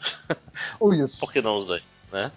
Ou 0.80 0.94
isso. 0.94 1.20
Por 1.20 1.32
que 1.32 1.42
não 1.42 1.60
os 1.60 1.66
dois? 1.66 1.84
Né? 2.12 2.32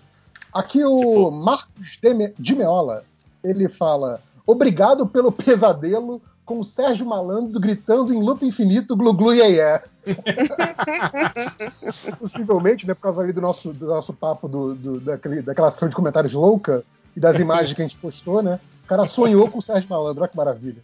Aqui 0.52 0.84
o 0.84 0.98
Tipo- 1.00 1.30
Marcos 1.32 1.98
de, 2.00 2.14
Me- 2.14 2.34
de 2.38 2.54
Meola, 2.54 3.04
ele 3.42 3.68
fala: 3.68 4.20
Obrigado 4.46 5.06
pelo 5.06 5.32
pesadelo 5.32 6.20
com 6.44 6.60
o 6.60 6.64
Sérgio 6.64 7.06
Malandro 7.06 7.58
gritando 7.60 8.12
em 8.12 8.22
loop 8.22 8.44
infinito 8.46 8.96
glu 8.96 9.12
glu 9.12 9.34
iê 9.34 9.56
iê. 9.56 9.80
Possivelmente, 12.18 12.86
né, 12.86 12.94
por 12.94 13.02
causa 13.02 13.22
ali 13.22 13.32
do 13.32 13.40
nosso, 13.40 13.72
do 13.72 13.86
nosso 13.86 14.12
papo 14.12 14.48
do, 14.48 14.74
do- 14.74 15.00
daquele, 15.00 15.42
daquela 15.42 15.68
ação 15.68 15.88
de 15.88 15.94
comentários 15.96 16.32
louca 16.32 16.82
e 17.16 17.20
das 17.20 17.38
imagens 17.38 17.72
que 17.74 17.82
a 17.82 17.86
gente 17.86 17.96
postou, 17.96 18.42
né? 18.42 18.58
O 18.84 18.88
cara 18.88 19.06
sonhou 19.06 19.50
com 19.50 19.58
o 19.58 19.62
Sérgio 19.62 19.88
Malandro, 19.90 20.22
olha 20.22 20.30
que 20.30 20.36
maravilha. 20.36 20.80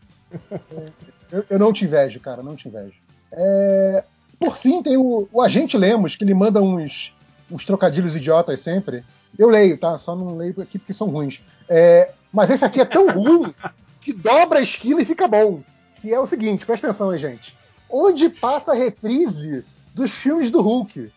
Eu, 1.33 1.45
eu 1.49 1.59
não 1.59 1.73
te 1.73 1.85
invejo, 1.85 2.21
cara, 2.21 2.43
não 2.43 2.55
te 2.57 2.69
invejo. 2.69 2.95
É, 3.33 4.05
por 4.44 4.59
fim, 4.59 4.83
tem 4.83 4.97
o, 4.97 5.27
o 5.33 5.41
Agente 5.41 5.77
Lemos, 5.78 6.17
que 6.17 6.23
ele 6.23 6.35
manda 6.35 6.60
uns, 6.60 7.15
uns 7.51 7.65
trocadilhos 7.65 8.15
idiotas 8.15 8.60
sempre. 8.60 9.03
Eu 9.39 9.49
leio, 9.49 9.78
tá? 9.78 9.97
Só 9.97 10.15
não 10.15 10.37
leio 10.37 10.60
aqui 10.60 10.78
porque 10.78 10.93
são 10.93 11.09
ruins. 11.09 11.41
É, 11.67 12.10
mas 12.31 12.51
esse 12.51 12.62
aqui 12.62 12.78
é 12.78 12.85
tão 12.85 13.09
ruim 13.09 13.55
que 14.03 14.12
dobra 14.12 14.59
a 14.59 14.62
esquina 14.62 15.01
e 15.01 15.05
fica 15.07 15.27
bom. 15.27 15.62
Que 16.01 16.12
é 16.12 16.21
o 16.21 16.27
seguinte, 16.27 16.67
presta 16.67 16.89
atenção 16.89 17.09
aí, 17.09 17.19
gente. 17.19 17.57
Onde 17.89 18.28
passa 18.28 18.73
a 18.73 18.75
reprise 18.75 19.65
dos 19.94 20.12
filmes 20.12 20.51
do 20.51 20.60
Hulk? 20.60 21.10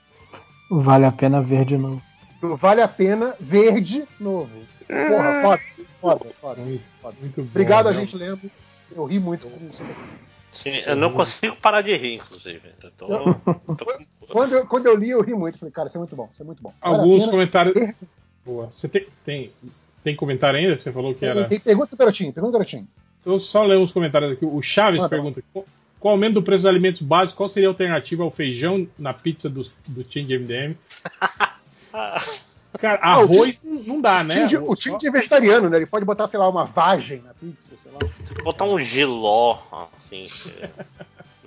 Vale 0.72 1.06
a 1.06 1.12
pena 1.12 1.42
ver 1.42 1.66
de 1.66 1.78
novo. 1.78 2.02
Vale 2.42 2.82
a 2.82 2.88
Pena 2.88 3.36
Verde 3.40 4.08
Novo. 4.20 4.60
Porra, 4.88 5.42
foda, 5.42 5.62
foda, 6.00 6.26
foda. 6.40 6.62
Muito, 6.62 6.84
foda. 7.02 7.16
muito 7.20 7.42
bom. 7.42 7.48
Obrigado, 7.50 7.86
né? 7.86 7.98
Agente 7.98 8.16
Lemos. 8.16 8.52
Eu 8.96 9.06
ri 9.06 9.20
muito 9.20 9.48
com 9.48 9.66
isso. 9.66 9.84
Sim, 10.52 10.72
eu 10.86 10.96
não 10.96 11.14
consigo 11.14 11.56
parar 11.58 11.82
de 11.82 11.96
rir, 11.96 12.16
inclusive. 12.16 12.62
Eu 12.84 12.92
tô, 12.92 13.08
tô 13.76 13.86
com- 13.86 14.28
Quando 14.28 14.54
eu, 14.54 14.66
quando 14.66 14.86
eu 14.88 14.96
li, 14.96 15.10
eu 15.12 15.22
ri 15.22 15.34
muito. 15.34 15.60
Falei, 15.60 15.72
cara, 15.72 15.88
isso 15.88 15.98
é 15.98 16.00
muito 16.00 16.16
bom, 16.16 16.30
isso 16.34 16.42
é 16.42 16.46
muito 16.46 16.62
bom. 16.64 16.74
Alguns 16.82 17.20
pena 17.20 17.32
comentários. 17.32 17.94
Boa. 18.46 18.72
Você 18.72 18.88
tem, 18.90 19.06
tem, 19.24 19.52
tem 20.04 20.16
comentário 20.16 20.60
ainda? 20.60 20.80
Você 20.80 20.92
falou 20.92 21.14
que 21.14 21.26
era. 21.26 21.42
Tem- 21.42 21.60
tem- 21.60 21.60
Pergunta 21.60 21.96
garotinho, 21.96 22.34
pergunta 22.34 22.54
garotinho. 22.54 22.88
Eu 23.26 23.40
só 23.40 23.64
ler 23.64 23.78
uns 23.78 23.92
comentários 23.92 24.32
aqui. 24.32 24.46
O 24.46 24.62
Chaves 24.62 24.98
Manda. 25.02 25.10
pergunta: 25.10 25.44
qual- 25.54 25.66
com 26.00 26.08
o 26.08 26.12
aumento 26.12 26.36
do 26.36 26.44
preço 26.44 26.64
dos 26.64 26.70
alimentos 26.70 27.02
básicos, 27.02 27.36
qual 27.36 27.50
seria 27.50 27.70
a 27.70 27.72
alternativa 27.72 28.24
ao 28.24 28.32
feijão 28.32 28.88
na 28.98 29.14
pizza 29.14 29.50
do, 29.50 29.68
do 29.88 30.04
Team 30.04 30.26
de 30.26 30.38
MDM? 30.38 30.76
Cara, 32.78 33.00
o 33.02 33.22
arroz 33.24 33.62
não 33.64 33.82
não 33.84 34.02
dá, 34.02 34.24
né? 34.24 34.48
O 34.66 34.76
Tindy 34.76 35.08
é 35.08 35.12
vegetariano, 35.12 35.70
né? 35.70 35.78
Ele 35.78 35.86
pode 35.86 36.06
botar, 36.06 36.28
sei 36.28 36.40
lá, 36.40 36.48
uma 36.50 36.66
vagem 36.66 37.22
na 37.22 37.34
pizza, 37.34 37.76
sei 37.82 37.92
lá. 37.92 38.44
botar 38.44 38.66
um 38.66 38.80
giló, 38.80 39.58
assim. 40.06 40.30
é, 40.62 40.70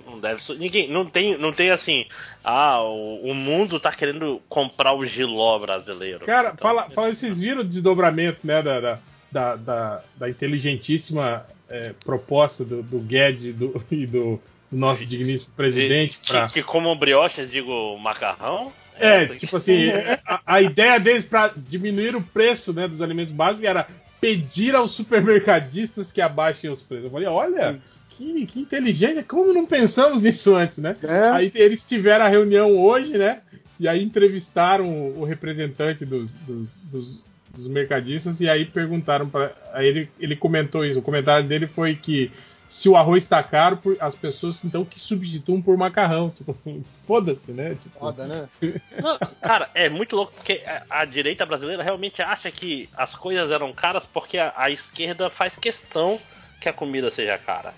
Não 0.05 0.19
deve 0.19 0.43
ser- 0.43 0.57
ninguém 0.57 0.89
não 0.89 1.05
tem 1.05 1.37
não 1.37 1.53
tem 1.53 1.71
assim 1.71 2.05
ah 2.43 2.81
o, 2.81 3.29
o 3.31 3.33
mundo 3.33 3.79
tá 3.79 3.93
querendo 3.93 4.41
comprar 4.49 4.91
o 4.91 5.05
giló 5.05 5.57
brasileiro 5.57 6.25
Cara, 6.25 6.49
Então, 6.49 6.57
fala, 6.57 6.89
fala, 6.89 7.15
vocês 7.15 7.39
viram 7.39 7.61
o 7.61 7.63
desdobramento 7.63 8.39
né, 8.43 8.61
da, 8.61 8.79
da, 8.81 8.99
da, 9.31 9.55
da- 9.55 10.01
da 10.17 10.29
inteligentíssima 10.29 11.45
é, 11.69 11.93
proposta 12.03 12.65
do, 12.65 12.83
do 12.83 12.99
Guedes 12.99 13.45
e 13.45 13.53
do, 13.53 13.81
e 13.89 14.05
do, 14.05 14.41
nosso 14.69 15.05
digníssimo 15.05 15.53
presidente 15.55 16.17
que, 16.19 16.27
para 16.27 16.47
que 16.49 16.61
como 16.63 16.93
brioche 16.95 17.45
digo 17.45 17.97
macarrão 17.97 18.73
É, 19.01 19.25
tipo 19.37 19.57
assim, 19.57 19.89
a, 20.25 20.41
a 20.45 20.61
ideia 20.61 20.99
deles 20.99 21.25
para 21.25 21.51
diminuir 21.55 22.15
o 22.15 22.21
preço 22.21 22.71
né, 22.73 22.87
dos 22.87 23.01
alimentos 23.01 23.31
básicos 23.33 23.63
era 23.63 23.87
pedir 24.19 24.75
aos 24.75 24.91
supermercadistas 24.91 26.11
que 26.11 26.21
abaixem 26.21 26.69
os 26.69 26.81
preços. 26.81 27.05
Eu 27.05 27.11
falei, 27.11 27.27
olha, 27.27 27.79
que, 28.09 28.45
que 28.45 28.59
inteligente, 28.59 29.23
como 29.23 29.53
não 29.53 29.65
pensamos 29.65 30.21
nisso 30.21 30.55
antes, 30.55 30.77
né? 30.77 30.95
É. 31.03 31.29
Aí 31.29 31.51
eles 31.55 31.85
tiveram 31.85 32.25
a 32.25 32.29
reunião 32.29 32.77
hoje, 32.77 33.17
né? 33.17 33.41
E 33.79 33.87
aí 33.87 34.03
entrevistaram 34.03 34.87
o, 34.87 35.21
o 35.21 35.23
representante 35.25 36.05
dos, 36.05 36.33
dos, 36.33 36.69
dos- 36.83 37.23
dos 37.53 37.67
mercadistas 37.67 38.39
e 38.39 38.47
aí 38.47 38.63
perguntaram 38.63 39.27
para 39.27 39.51
aí 39.73 39.85
ele, 39.85 40.09
ele 40.17 40.35
comentou 40.37 40.85
isso. 40.85 40.99
O 40.99 41.01
comentário 41.01 41.45
dele 41.45 41.67
foi 41.67 41.95
que 41.95 42.31
se 42.73 42.87
o 42.87 42.95
arroz 42.95 43.25
está 43.25 43.43
caro, 43.43 43.75
por- 43.75 43.97
as 43.99 44.15
pessoas 44.15 44.63
então 44.63 44.85
que 44.85 44.97
substituam 44.97 45.61
por 45.61 45.75
macarrão. 45.75 46.29
Tipo, 46.29 46.55
foda-se, 47.05 47.51
né? 47.51 47.75
Tipo, 47.83 47.99
Foda, 47.99 48.25
né? 48.25 48.47
Não, 49.01 49.19
cara 49.41 49.69
é 49.75 49.89
muito 49.89 50.15
louco 50.15 50.31
porque 50.33 50.63
a, 50.65 51.01
a 51.01 51.05
direita 51.05 51.45
brasileira 51.45 51.83
realmente 51.83 52.21
acha 52.21 52.49
que 52.49 52.87
as 52.95 53.13
coisas 53.13 53.51
eram 53.51 53.73
caras 53.73 54.03
porque 54.05 54.37
a, 54.37 54.53
a 54.55 54.69
esquerda 54.71 55.29
faz 55.29 55.55
questão 55.57 56.17
que 56.61 56.69
a 56.69 56.73
comida 56.73 57.11
seja 57.11 57.37
cara 57.37 57.73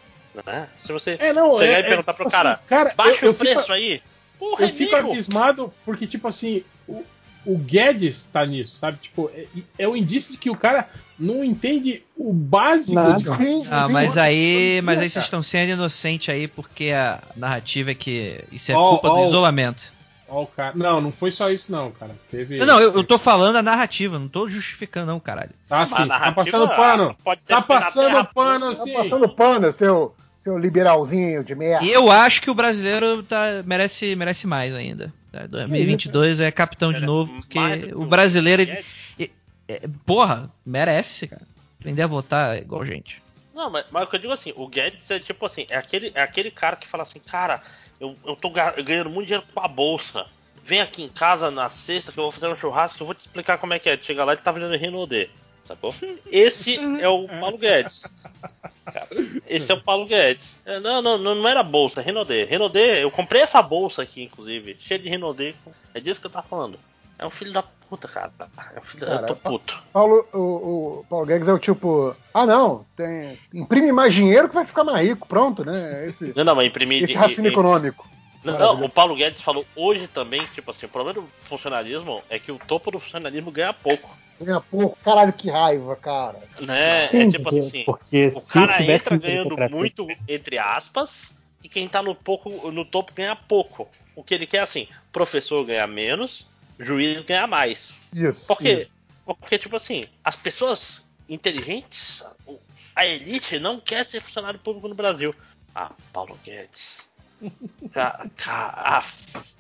né? 0.46 0.68
se 0.86 0.92
você 0.92 1.16
É, 1.20 1.32
não, 1.34 1.58
chegar 1.60 1.78
é- 1.78 1.80
e 1.80 1.84
perguntar 1.84 2.12
é, 2.12 2.16
pro 2.16 2.26
tipo 2.26 2.36
cara, 2.38 2.52
assim, 2.54 2.64
cara, 2.68 2.94
baixa 2.96 3.26
eu- 3.26 3.30
eu 3.30 3.32
o 3.32 3.36
preço 3.36 3.60
fico- 3.62 3.72
aí 3.72 4.02
porra 4.38 4.62
eu 4.64 4.68
é 4.68 4.72
fico 4.72 4.96
nego. 4.96 5.12
abismado 5.12 5.74
porque, 5.86 6.06
tipo 6.08 6.28
assim, 6.28 6.64
o, 6.88 7.04
o 7.46 7.58
Guedes 7.58 8.24
tá 8.32 8.46
nisso, 8.46 8.78
sabe? 8.78 8.98
Tipo, 9.02 9.30
é, 9.34 9.46
é 9.80 9.88
um 9.88 9.96
indício 9.96 10.32
de 10.32 10.38
que 10.38 10.50
o 10.50 10.56
cara 10.58 10.88
não 11.20 11.44
entende 11.44 12.04
o 12.18 12.32
básico 12.34 12.96
Nada. 12.96 13.18
de 13.18 13.30
Ah, 13.70 13.88
mas 13.90 14.18
aí, 14.18 14.82
mas 14.84 15.00
aí 15.00 15.04
cara. 15.04 15.10
vocês 15.10 15.26
estão 15.26 15.44
sendo 15.44 15.72
inocentes 15.72 16.30
aí 16.34 16.48
porque 16.48 16.92
a 16.92 17.20
narrativa 17.36 17.92
é 17.92 17.96
que 17.96 18.44
isso 18.52 18.72
é 18.72 18.76
Ó, 18.76 18.92
culpa 18.92 19.10
ó 19.10 19.22
do 19.22 19.28
isolamento. 19.30 19.92
Ó, 20.28 20.44
o 20.44 20.48
cara- 20.48 20.74
Não, 20.76 21.00
não 21.00 21.12
foi 21.12 21.32
só 21.32 21.52
isso, 21.52 21.72
não, 21.72 21.92
cara. 21.92 22.16
Teve. 22.32 22.58
Não, 22.66 22.80
eu, 22.80 22.94
eu 22.94 23.04
tô 23.04 23.20
falando 23.20 23.58
a 23.58 23.62
narrativa, 23.62 24.18
não 24.18 24.28
tô 24.28 24.50
justificando, 24.50 25.08
não, 25.08 25.20
caralho. 25.20 25.52
Tá 25.70 25.86
sim, 25.86 26.08
tá 26.08 26.32
passando 26.32 26.68
pano. 26.70 27.16
Tá 27.48 27.62
passando 27.62 28.26
pano, 28.34 28.76
Tá 28.76 28.84
sim. 28.84 28.94
passando 28.94 29.30
pano, 29.30 29.72
seu, 29.74 30.16
seu 30.44 30.58
liberalzinho 30.58 31.42
de 31.44 31.56
merda. 31.56 31.86
E 31.86 31.92
eu 31.92 32.12
acho 32.12 32.42
que 32.42 32.52
o 32.52 32.54
brasileiro 32.54 33.24
tá, 33.24 33.64
merece, 33.66 34.14
merece 34.16 34.46
mais 34.46 34.76
ainda. 34.76 35.14
Tá, 35.32 35.48
2022 35.48 36.40
é 36.42 36.52
capitão 36.52 36.92
de 36.92 37.02
novo, 37.02 37.32
porque 37.34 37.58
o 37.96 38.06
brasileiro. 38.06 38.62
ele- 38.62 38.86
é- 39.20 39.30
é- 39.70 39.82
porra, 40.06 40.52
merece, 40.66 41.28
cara. 41.28 41.42
Aprender 41.80 42.02
a 42.02 42.08
votar 42.08 42.58
é 42.58 42.62
igual 42.62 42.86
gente. 42.86 43.22
Não, 43.56 43.70
mas, 43.70 43.86
mas 43.90 44.04
o 44.04 44.08
que 44.08 44.16
eu 44.18 44.20
digo 44.20 44.34
assim, 44.34 44.52
o 44.56 44.68
Guedes 44.68 45.10
é 45.10 45.20
tipo 45.20 45.46
assim, 45.46 45.66
é 45.70 45.78
aquele, 45.78 46.12
é 46.14 46.22
aquele 46.22 46.52
cara 46.52 46.76
que 46.76 46.88
fala 46.88 47.04
assim, 47.04 47.20
cara, 47.20 47.62
eu, 48.00 48.16
eu 48.26 48.36
tô 48.36 48.50
ga- 48.50 48.72
ganhando 48.82 49.10
muito 49.10 49.28
dinheiro 49.28 49.46
com 49.54 49.60
a 49.62 49.68
bolsa. 49.68 50.26
Vem 50.64 50.82
aqui 50.82 51.04
em 51.04 51.10
casa 51.10 51.52
na 51.52 51.70
sexta 51.70 52.12
que 52.12 52.18
eu 52.18 52.24
vou 52.24 52.32
fazer 52.32 52.48
um 52.48 52.58
churrasco, 52.58 53.02
eu 53.02 53.06
vou 53.06 53.14
te 53.16 53.20
explicar 53.22 53.58
como 53.58 53.74
é 53.74 53.80
que 53.80 53.90
é. 53.90 53.98
Chega 53.98 54.24
lá 54.26 54.34
e 54.34 54.38
tá 54.38 54.52
vendendo 54.52 54.76
Renaudê. 54.78 55.30
Sacou? 55.68 55.96
Esse 56.30 56.78
é 57.00 57.08
o 57.08 57.28
Paulo 57.28 57.58
Guedes. 57.58 58.04
Esse 59.48 59.72
é 59.72 59.76
o 59.76 59.82
Paulo 59.82 60.06
Guedes. 60.06 60.58
É, 60.66 60.80
Não, 60.80 61.02
não, 61.02 61.18
não, 61.18 61.36
não 61.36 61.48
era 61.48 61.64
bolsa, 61.64 62.02
é 62.02 62.04
Renaudê. 62.04 62.44
Renaudê, 62.46 63.04
eu 63.04 63.10
comprei 63.10 63.42
essa 63.42 63.62
bolsa 63.62 64.02
aqui, 64.02 64.24
inclusive, 64.24 64.76
cheia 64.80 65.00
de 65.00 65.08
Renaudê. 65.10 65.56
É 65.94 66.00
disso 66.00 66.20
que 66.20 66.28
eu 66.28 66.32
tava 66.32 66.46
falando. 66.48 66.78
É 67.18 67.26
um 67.26 67.30
filho 67.30 67.54
da 67.54 67.64
puta, 67.64 68.08
cara. 68.08 68.32
É 68.76 68.80
um 68.80 68.84
filho 68.84 69.06
da... 69.06 69.16
Cara, 69.16 69.24
Eu 69.24 69.28
tô 69.28 69.36
puto. 69.36 69.82
Paulo, 69.94 70.28
o, 70.34 70.40
o 70.40 71.06
Paulo 71.10 71.26
Guedes 71.26 71.48
é 71.48 71.54
o 71.54 71.60
tipo, 71.60 72.14
ah 72.34 72.46
não, 72.46 72.86
tem, 72.96 73.38
imprime 73.54 73.92
mais 73.92 74.14
dinheiro 74.14 74.50
que 74.50 74.56
vai 74.56 74.66
ficar 74.66 74.84
mais 74.84 75.08
rico, 75.08 75.28
pronto, 75.28 75.64
né? 75.64 76.06
Esse, 76.08 76.34
Não, 76.36 76.44
não, 76.44 76.56
mas 76.56 76.66
imprimir. 76.68 77.04
esse 77.04 77.14
raciocínio 77.14 77.52
econômico. 77.52 78.06
Não, 78.44 78.58
não, 78.58 78.86
o 78.86 78.90
Paulo 78.90 79.16
Guedes 79.16 79.42
falou 79.42 79.66
hoje 79.76 80.08
também, 80.08 80.46
tipo 80.48 80.70
assim, 80.72 80.86
o 80.86 80.90
problema 80.90 81.22
do 81.22 81.30
funcionalismo 81.44 82.22
é 82.30 82.38
que 82.38 82.52
o 82.52 82.60
topo 82.60 82.92
do 82.92 83.00
funcionalismo 83.00 83.52
ganha 83.52 83.74
pouco. 83.74 84.10
Ganha 84.42 84.60
pouco, 84.60 84.98
caralho, 85.04 85.32
que 85.32 85.50
raiva, 85.50 85.96
cara. 85.96 86.40
Né? 86.60 87.08
Sim, 87.08 87.20
é 87.22 87.30
tipo 87.32 87.44
porque- 87.44 87.60
assim, 87.60 87.84
porque 87.86 88.28
o 88.36 88.42
cara 88.48 88.84
entra 88.84 89.18
ganhando 89.18 89.56
muito, 89.70 90.08
entre 90.28 90.58
aspas, 90.58 91.32
e 91.64 91.70
quem 91.70 91.88
tá 91.88 92.04
no, 92.04 92.14
pouco, 92.14 92.70
no 92.72 92.84
topo 92.84 93.14
ganha 93.14 93.36
pouco. 93.36 93.88
O 94.16 94.24
que 94.24 94.34
ele 94.34 94.46
quer 94.46 94.60
assim, 94.60 94.88
professor 95.12 95.66
ganha 95.66 95.88
menos, 95.88 96.46
juiz 96.78 97.24
ganha 97.24 97.48
mais. 97.48 97.94
Isso. 98.14 98.46
Porque, 98.46 98.74
isso. 98.74 98.94
porque 99.26 99.58
tipo 99.58 99.76
assim, 99.78 100.04
as 100.24 100.36
pessoas 100.36 101.04
inteligentes, 101.30 102.24
a 102.94 103.06
elite 103.06 103.58
não 103.58 103.80
quer 103.80 104.06
ser 104.06 104.22
funcionário 104.22 104.60
público 104.60 104.88
no 104.90 104.96
Brasil. 104.96 105.34
Ah, 105.74 105.92
Paulo 106.12 106.38
Guedes. 106.44 106.98
Ca- 107.94 108.26
ca- 108.38 109.04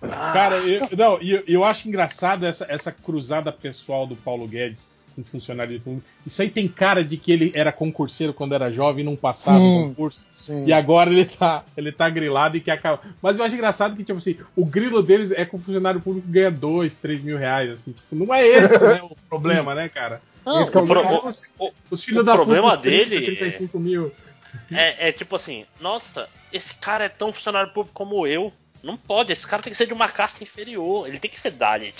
ah. 0.01 0.31
Cara, 0.33 0.57
eu, 0.57 0.87
não, 0.97 1.21
e 1.21 1.31
eu, 1.31 1.43
eu 1.47 1.63
acho 1.63 1.87
engraçado 1.87 2.45
essa, 2.45 2.65
essa 2.69 2.91
cruzada 2.91 3.51
pessoal 3.51 4.05
do 4.05 4.15
Paulo 4.15 4.47
Guedes 4.47 4.89
com 5.15 5.23
funcionário 5.23 5.79
público. 5.79 6.05
Isso 6.25 6.41
aí 6.41 6.49
tem 6.49 6.67
cara 6.67 7.03
de 7.03 7.17
que 7.17 7.31
ele 7.31 7.51
era 7.53 7.71
concurseiro 7.71 8.33
quando 8.33 8.55
era 8.55 8.71
jovem 8.71 9.01
e 9.01 9.05
não 9.05 9.15
passava 9.15 9.59
Sim, 9.59 9.73
concurso. 9.89 10.25
sim. 10.31 10.65
E 10.65 10.73
agora 10.73 11.11
ele 11.11 11.25
tá, 11.25 11.63
ele 11.77 11.91
tá 11.91 12.09
grilado 12.09 12.57
e 12.57 12.61
quer 12.61 12.71
acabar. 12.71 13.07
Mas 13.21 13.37
eu 13.37 13.45
acho 13.45 13.53
engraçado 13.53 13.95
que, 13.95 14.03
tipo 14.03 14.17
assim, 14.17 14.35
o 14.55 14.65
grilo 14.65 15.03
deles 15.03 15.31
é 15.31 15.45
que 15.45 15.55
o 15.55 15.59
funcionário 15.59 16.01
público 16.01 16.27
ganha 16.27 16.49
2, 16.49 16.97
3 16.97 17.21
mil 17.21 17.37
reais. 17.37 17.69
Assim, 17.69 17.91
tipo, 17.91 18.15
não 18.15 18.33
é 18.33 18.43
esse 18.45 18.83
né, 18.87 18.99
o 19.03 19.15
problema, 19.29 19.75
né, 19.75 19.87
cara? 19.87 20.19
Não, 20.43 20.53
que 20.69 20.75
é 20.77 20.81
o 20.81 20.83
o, 20.83 20.87
pro- 20.87 21.01
problema. 21.01 21.29
os, 21.29 21.43
o- 21.59 21.71
os 21.91 22.03
filhos 22.03 22.21
o 22.23 22.25
da 22.25 22.31
puta, 22.33 22.43
problema 22.45 22.73
os 22.73 22.79
30, 22.81 23.09
dele 23.09 23.25
35 23.37 23.79
mil. 23.79 24.11
é, 24.71 25.09
é 25.09 25.11
tipo 25.11 25.35
assim, 25.35 25.65
nossa, 25.79 26.29
esse 26.51 26.73
cara 26.75 27.05
é 27.05 27.09
tão 27.09 27.33
funcionário 27.33 27.73
público 27.73 27.95
como 27.95 28.27
eu. 28.27 28.51
Não 28.81 28.97
pode, 28.97 29.31
esse 29.31 29.47
cara 29.47 29.63
tem 29.63 29.71
que 29.71 29.77
ser 29.77 29.87
de 29.87 29.93
uma 29.93 30.09
casta 30.09 30.43
inferior, 30.43 31.07
ele 31.07 31.17
tem 31.17 31.31
que 31.31 31.39
ser 31.39 31.51
Dalit, 31.51 31.95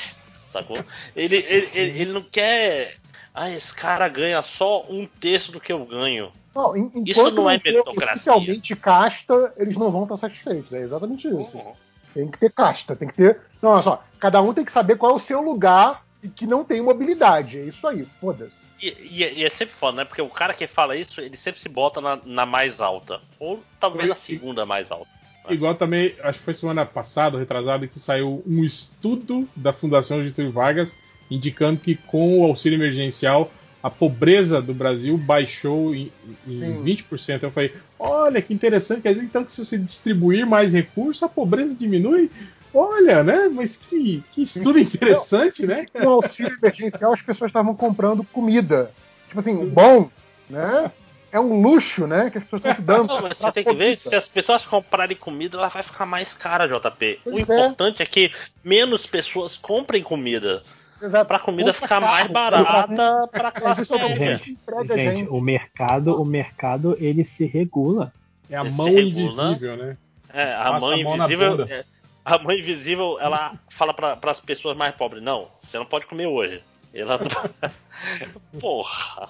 sacou? 0.52 0.84
Ele, 1.16 1.38
ele, 1.38 1.70
ele, 1.74 2.02
ele 2.02 2.12
não 2.12 2.22
quer. 2.22 2.98
Ah, 3.34 3.50
esse 3.50 3.74
cara 3.74 4.08
ganha 4.10 4.42
só 4.42 4.86
um 4.90 5.08
terço 5.08 5.52
do 5.52 5.62
que 5.62 5.72
eu 5.72 5.86
ganho. 5.86 6.32
Não, 6.54 6.76
Isso 7.06 7.32
não 7.32 7.50
é 7.50 7.60
meritocracia. 7.64 8.34
Oficialmente 8.34 8.76
casta, 8.76 9.54
eles 9.58 9.76
não 9.76 9.90
vão 9.90 10.04
estar 10.04 10.18
satisfeitos. 10.18 10.72
É 10.74 10.82
exatamente 10.82 11.28
isso. 11.28 11.58
Uhum. 11.58 11.74
Tem 12.14 12.30
que 12.30 12.38
ter 12.38 12.52
casta, 12.52 12.96
tem 12.96 13.08
que 13.08 13.16
ter. 13.16 13.40
Não, 13.62 13.72
olha 13.72 13.82
só, 13.82 14.04
cada 14.20 14.42
um 14.42 14.54
tem 14.54 14.64
que 14.64 14.72
saber 14.72 14.98
qual 14.98 15.14
é 15.14 15.16
o 15.16 15.20
seu 15.20 15.42
lugar 15.42 16.06
e 16.22 16.30
que 16.30 16.46
não 16.46 16.64
tem 16.64 16.82
mobilidade. 16.82 17.58
É 17.58 17.64
isso 17.64 17.88
aí, 17.88 18.06
foda-se. 18.22 18.63
E, 18.84 19.24
e- 19.24 19.40
e 19.40 19.46
é 19.46 19.50
sempre 19.50 19.74
foda, 19.76 19.98
né? 19.98 20.06
Porque 20.06 20.22
o 20.22 20.30
cara 20.30 20.54
que 20.54 20.68
fala 20.68 20.96
isso, 20.96 21.22
ele 21.22 21.38
sempre 21.38 21.62
se 21.62 21.70
bota 21.70 22.02
na, 22.02 22.20
na 22.26 22.46
mais 22.46 22.82
alta. 22.82 23.22
Ou 23.40 23.64
talvez 23.80 24.10
na 24.10 24.16
segunda 24.16 24.66
mais 24.66 24.92
alta. 24.92 25.08
Igual 25.50 25.76
também, 25.76 26.14
acho 26.22 26.40
que 26.40 26.46
foi 26.46 26.54
semana 26.54 26.86
passada, 26.86 27.38
retrasada, 27.38 27.88
que 27.88 28.00
saiu 28.00 28.42
um 28.46 28.64
estudo 28.64 29.48
da 29.56 29.74
Fundação 29.74 30.24
Getúlio 30.24 30.52
Vargas 30.52 30.98
indicando 31.30 31.80
que 31.80 31.96
com 31.96 32.40
o 32.40 32.44
auxílio 32.44 32.78
emergencial 32.78 33.52
a 33.82 33.90
pobreza 33.90 34.62
do 34.62 34.74
Brasil 34.74 35.18
baixou 35.18 35.94
em, 35.94 36.12
em 36.48 36.56
Sim. 36.56 36.84
20%. 36.84 37.44
Eu 37.44 37.52
falei, 37.52 37.74
olha 38.00 38.42
que 38.42 38.54
interessante, 38.54 39.02
quer 39.02 39.14
dizer 39.14 39.26
então 39.26 39.44
que 39.44 39.52
se 39.52 39.66
você 39.66 39.78
distribuir 39.78 40.46
mais 40.46 40.72
recursos, 40.72 41.22
a 41.24 41.28
pobreza 41.28 41.76
diminui? 41.76 42.30
Olha, 42.74 43.24
né? 43.24 43.48
Mas 43.52 43.78
que, 43.78 44.24
que 44.32 44.44
estudo 44.44 44.80
interessante, 44.80 45.66
né? 45.66 45.86
Com 45.94 46.06
o 46.06 46.10
auxílio 46.10 46.58
emergencial, 46.62 47.14
as 47.14 47.22
pessoas 47.22 47.50
estavam 47.50 47.76
comprando 47.76 48.24
comida. 48.24 48.92
Tipo 49.28 49.40
assim, 49.40 49.66
bom, 49.68 50.10
né? 50.50 50.92
É 51.32 51.40
um 51.40 51.62
luxo, 51.62 52.06
né? 52.06 52.30
Que 52.30 52.38
as 52.38 52.44
pessoas 52.44 52.62
estão 52.62 52.76
se 52.76 52.82
dando. 52.82 53.08
Não, 53.08 53.22
mas 53.22 53.38
você 53.38 53.52
tem 53.52 53.64
que 53.64 53.74
ver, 53.74 53.98
comida. 53.98 54.10
se 54.10 54.16
as 54.16 54.28
pessoas 54.28 54.64
comprarem 54.64 55.18
comida, 55.18 55.58
ela 55.58 55.68
vai 55.68 55.82
ficar 55.84 56.06
mais 56.06 56.34
cara, 56.34 56.68
JP. 56.68 57.20
o 57.26 57.32
Pois 57.32 57.50
é. 57.50 57.56
importante 57.56 58.02
é. 58.04 58.06
que 58.06 58.32
menos 58.64 59.06
pessoas 59.08 59.56
comprem 59.58 60.04
comida. 60.04 60.64
Exato. 61.02 61.26
Pra 61.26 61.40
comida 61.40 61.74
Compra 61.74 61.82
ficar 61.88 62.00
mais 62.00 62.28
barata 62.28 63.28
pra 63.28 63.48
É, 63.50 63.52
classe 63.52 63.92
é 63.94 63.96
o. 64.06 64.08
Gente, 64.16 64.58
a 64.68 64.96
gente, 64.96 65.18
gente. 65.18 65.30
o 65.30 65.42
mercado, 65.42 66.22
o 66.22 66.24
mercado, 66.24 66.96
ele 67.00 67.26
se 67.26 67.46
regula. 67.46 68.14
É 68.50 68.56
a 68.56 68.62
Esse 68.62 68.72
mão 68.72 68.86
regula. 68.86 69.04
invisível, 69.04 69.76
né? 69.78 69.98
É, 70.32 70.54
a 70.54 70.58
Passa 70.64 70.78
a 70.78 70.80
mão 70.80 70.94
invisível. 70.98 71.52
bunda. 71.58 71.68
é, 71.74 71.84
a 72.26 72.38
mãe 72.40 72.60
invisível, 72.60 73.18
ela 73.20 73.54
fala 73.70 73.94
para 73.94 74.18
as 74.32 74.40
pessoas 74.40 74.76
mais 74.78 74.96
pobres: 74.96 75.22
não, 75.24 75.48
você 75.62 75.78
não 75.78 75.86
pode 75.86 76.06
comer 76.06 76.28
hoje. 76.28 76.64
Ela. 76.94 77.20
Porra. 78.60 79.30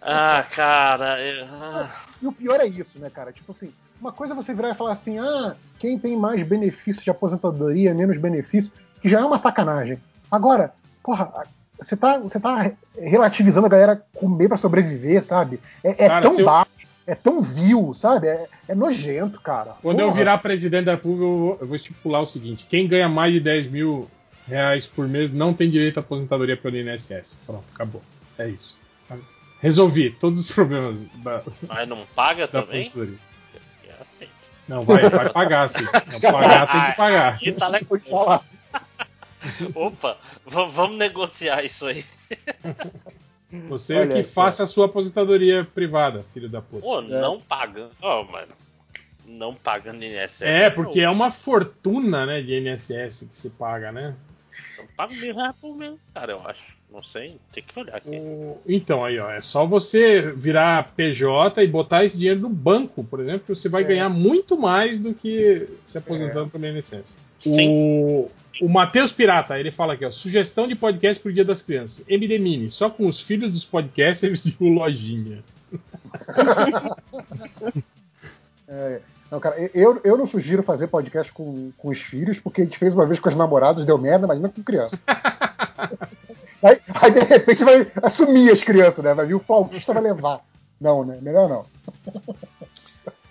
Ah, 0.00 0.44
cara. 0.50 1.20
é- 1.20 1.42
ah. 1.50 1.88
E 2.22 2.26
o 2.26 2.32
pior 2.32 2.60
é 2.60 2.66
isso, 2.66 2.98
né, 2.98 3.10
cara? 3.10 3.32
Tipo 3.32 3.52
assim, 3.52 3.72
uma 4.00 4.12
coisa 4.12 4.32
é 4.32 4.36
você 4.36 4.54
virar 4.54 4.70
e 4.70 4.74
falar 4.74 4.92
assim, 4.92 5.18
ah, 5.18 5.54
quem 5.78 5.98
tem 5.98 6.16
mais 6.16 6.42
benefícios 6.42 7.04
de 7.04 7.10
aposentadoria, 7.10 7.92
menos 7.94 8.16
benefício, 8.18 8.72
que 9.02 9.08
já 9.08 9.20
é 9.20 9.24
uma 9.24 9.38
sacanagem. 9.38 9.98
Agora, 10.30 10.72
porra, 11.02 11.30
você 11.78 11.96
tá, 11.96 12.18
você 12.18 12.40
tá 12.40 12.72
relativizando 12.98 13.66
a 13.66 13.70
galera 13.70 14.02
comer 14.14 14.48
pra 14.48 14.56
sobreviver, 14.56 15.22
sabe? 15.22 15.60
É, 15.84 16.04
é 16.04 16.08
Cara, 16.08 16.22
tão 16.22 16.32
se 16.32 16.40
eu- 16.40 16.46
baixo, 16.46 16.70
é 17.06 17.14
tão 17.14 17.40
vil, 17.40 17.94
sabe? 17.94 18.26
É, 18.26 18.48
é 18.68 18.74
nojento, 18.74 19.40
cara. 19.40 19.76
Quando 19.80 20.00
eu 20.00 20.06
Porra. 20.06 20.18
virar 20.18 20.38
presidente 20.38 20.86
da 20.86 20.92
República, 20.92 21.24
eu 21.24 21.38
vou, 21.38 21.58
eu 21.60 21.66
vou 21.66 21.76
estipular 21.76 22.20
o 22.20 22.26
seguinte: 22.26 22.66
quem 22.68 22.88
ganha 22.88 23.08
mais 23.08 23.32
de 23.32 23.40
10 23.40 23.68
mil 23.68 24.10
reais 24.48 24.86
por 24.86 25.08
mês 25.08 25.32
não 25.32 25.54
tem 25.54 25.70
direito 25.70 25.98
à 25.98 26.00
aposentadoria 26.00 26.56
pelo 26.56 26.76
INSS. 26.76 27.34
Pronto, 27.46 27.64
acabou. 27.74 28.02
É 28.38 28.48
isso. 28.48 28.76
Resolvi 29.60 30.10
todos 30.10 30.40
os 30.40 30.52
problemas 30.52 30.96
da, 31.16 31.42
Mas 31.66 31.88
não 31.88 32.04
paga 32.14 32.46
da 32.46 32.62
também? 32.62 32.88
aposentadoria. 32.88 33.18
É 33.88 33.92
assim. 34.02 34.30
Não, 34.68 34.82
vai, 34.84 35.08
vai 35.08 35.30
pagar, 35.30 35.70
sim. 35.70 35.84
Vai 35.84 36.20
pagar, 36.32 36.72
tem 36.72 36.90
que 36.90 36.96
pagar. 36.96 37.34
Aqui 37.34 37.52
tá. 37.52 37.70
Vou 37.88 37.98
te 37.98 38.10
falar. 38.10 38.44
Opa, 39.74 40.18
vamos 40.44 40.98
negociar 40.98 41.64
isso 41.64 41.86
aí. 41.86 42.04
Você 43.68 43.94
é 43.94 44.00
Olha 44.00 44.14
que 44.16 44.22
faça 44.22 44.64
a 44.64 44.66
sua 44.66 44.86
aposentadoria 44.86 45.64
privada, 45.74 46.24
filho 46.34 46.48
da 46.48 46.60
puta. 46.62 46.82
Pô, 46.82 47.00
não 47.00 47.40
pagando. 47.40 47.90
Ó, 48.02 48.24
mano. 48.24 48.48
Não 49.26 49.54
pagando 49.54 50.04
INSS. 50.04 50.40
É, 50.40 50.70
porque 50.70 51.00
é 51.00 51.10
uma 51.10 51.30
fortuna, 51.32 52.24
né, 52.26 52.40
de 52.42 52.56
INSS 52.58 53.26
que 53.28 53.36
se 53.36 53.50
paga, 53.50 53.90
né? 53.90 54.14
Eu 54.78 54.84
pago 54.96 55.14
mil 55.14 55.34
reais 55.34 55.54
por 55.60 55.74
mês, 55.76 55.94
cara, 56.14 56.32
eu 56.32 56.40
acho. 56.46 56.76
Não 56.88 57.02
sei, 57.02 57.36
tem 57.52 57.64
que 57.64 57.76
olhar 57.78 57.96
aqui. 57.96 58.08
O- 58.10 58.58
Então, 58.66 59.04
aí, 59.04 59.18
ó, 59.18 59.28
é 59.28 59.40
só 59.42 59.66
você 59.66 60.20
virar 60.32 60.92
PJ 60.96 61.62
e 61.64 61.66
botar 61.66 62.04
esse 62.04 62.16
dinheiro 62.16 62.38
no 62.40 62.48
banco, 62.48 63.02
por 63.02 63.18
exemplo, 63.18 63.40
que 63.40 63.48
você 63.48 63.68
vai 63.68 63.82
É. 63.82 63.86
ganhar 63.86 64.08
muito 64.08 64.56
mais 64.56 65.00
do 65.00 65.12
que 65.12 65.68
se 65.84 65.98
aposentando 65.98 66.48
pelo 66.48 66.64
INSS. 66.64 67.16
Sim. 67.42 67.68
O, 67.68 68.30
o 68.60 68.68
Matheus 68.68 69.12
Pirata, 69.12 69.58
ele 69.58 69.70
fala 69.70 69.94
aqui, 69.94 70.04
ó, 70.04 70.10
sugestão 70.10 70.66
de 70.66 70.74
podcast 70.74 71.22
pro 71.22 71.32
Dia 71.32 71.44
das 71.44 71.62
Crianças. 71.62 72.04
MD 72.08 72.38
Mini, 72.38 72.70
só 72.70 72.88
com 72.88 73.06
os 73.06 73.20
filhos 73.20 73.52
dos 73.52 73.64
podcasters 73.64 74.46
e 74.46 74.56
o 74.60 74.68
Lojinha. 74.68 75.42
É, 78.68 79.00
não, 79.30 79.38
cara, 79.38 79.56
eu, 79.72 80.00
eu 80.02 80.16
não 80.16 80.26
sugiro 80.26 80.62
fazer 80.62 80.88
podcast 80.88 81.32
com, 81.32 81.70
com 81.78 81.88
os 81.88 82.00
filhos, 82.00 82.40
porque 82.40 82.62
a 82.62 82.64
gente 82.64 82.78
fez 82.78 82.94
uma 82.94 83.06
vez 83.06 83.20
com 83.20 83.28
as 83.28 83.34
namoradas, 83.34 83.84
deu 83.84 83.98
merda, 83.98 84.26
imagina 84.26 84.48
com 84.48 84.62
criança. 84.62 84.98
aí, 86.62 86.80
aí, 86.94 87.10
de 87.12 87.20
repente, 87.20 87.64
vai 87.64 87.90
assumir 88.02 88.50
as 88.50 88.64
crianças, 88.64 89.04
né? 89.04 89.14
Vai 89.14 89.26
vir 89.26 89.34
o 89.34 89.40
Paulista 89.40 89.92
vai 89.92 90.02
levar. 90.02 90.40
Não, 90.80 91.04
né? 91.04 91.18
Melhor 91.22 91.48
não. 91.48 91.64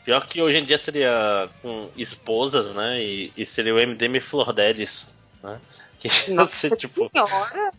Pior 0.05 0.27
que 0.27 0.41
hoje 0.41 0.59
em 0.59 0.65
dia 0.65 0.77
seria 0.77 1.49
com 1.61 1.89
esposas, 1.97 2.73
né? 2.75 3.01
E, 3.01 3.33
e 3.35 3.45
seria 3.45 3.73
o 3.73 3.77
MDM 3.77 4.21
Flor 4.21 4.53
Delis, 4.53 5.05
né? 5.43 5.59
Que 5.99 6.09
ia 6.31 6.45
ser 6.45 6.75
tipo. 6.77 7.09
Senhora. 7.09 7.71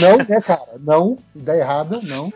Não, 0.00 0.16
né, 0.18 0.40
cara? 0.40 0.72
Não. 0.80 1.18
Ideia 1.36 1.60
errada, 1.60 2.00
não. 2.02 2.32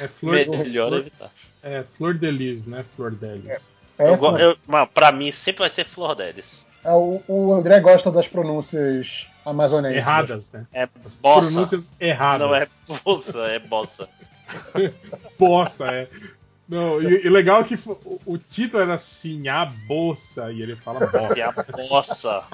É 0.00 0.08
flor, 0.08 0.32
Melhor 0.34 0.88
flor, 0.88 1.00
evitar. 1.00 1.30
é 1.62 1.82
flor 1.82 2.14
de 2.14 2.30
lis, 2.30 2.64
né? 2.64 2.82
Flor 2.82 3.10
delis. 3.10 3.72
Eu, 3.98 4.16
go- 4.16 4.36
eu, 4.38 4.56
pra 4.94 5.10
mim 5.12 5.30
sempre 5.32 5.60
vai 5.60 5.70
ser 5.70 5.84
Flor 5.84 6.14
Delis. 6.14 6.44
é, 6.84 6.90
o, 6.90 7.22
o 7.26 7.52
André 7.54 7.80
gosta 7.80 8.10
das 8.12 8.28
pronúncias 8.28 9.26
amazonenses. 9.44 9.96
Erradas, 9.96 10.52
né? 10.52 10.66
É 10.72 10.86
bossa. 10.86 11.18
Pronúncias 11.22 11.90
erradas. 11.98 12.46
Não 12.46 12.54
é 12.54 12.66
bossa, 13.02 13.38
é 13.48 13.58
bossa. 13.58 14.08
Bossa, 15.38 15.90
é. 15.90 16.08
Não, 16.68 17.00
e, 17.00 17.26
e 17.26 17.28
legal 17.28 17.64
que 17.64 17.76
fo- 17.76 17.98
o, 18.04 18.20
o 18.34 18.38
título 18.38 18.82
era 18.82 18.94
assim, 18.94 19.46
a 19.48 19.64
bolsa, 19.64 20.50
e 20.52 20.62
ele 20.62 20.74
fala 20.76 21.00
E 21.36 21.40
a 21.42 21.52
bossa. 21.52 21.74
bossa. 21.88 22.44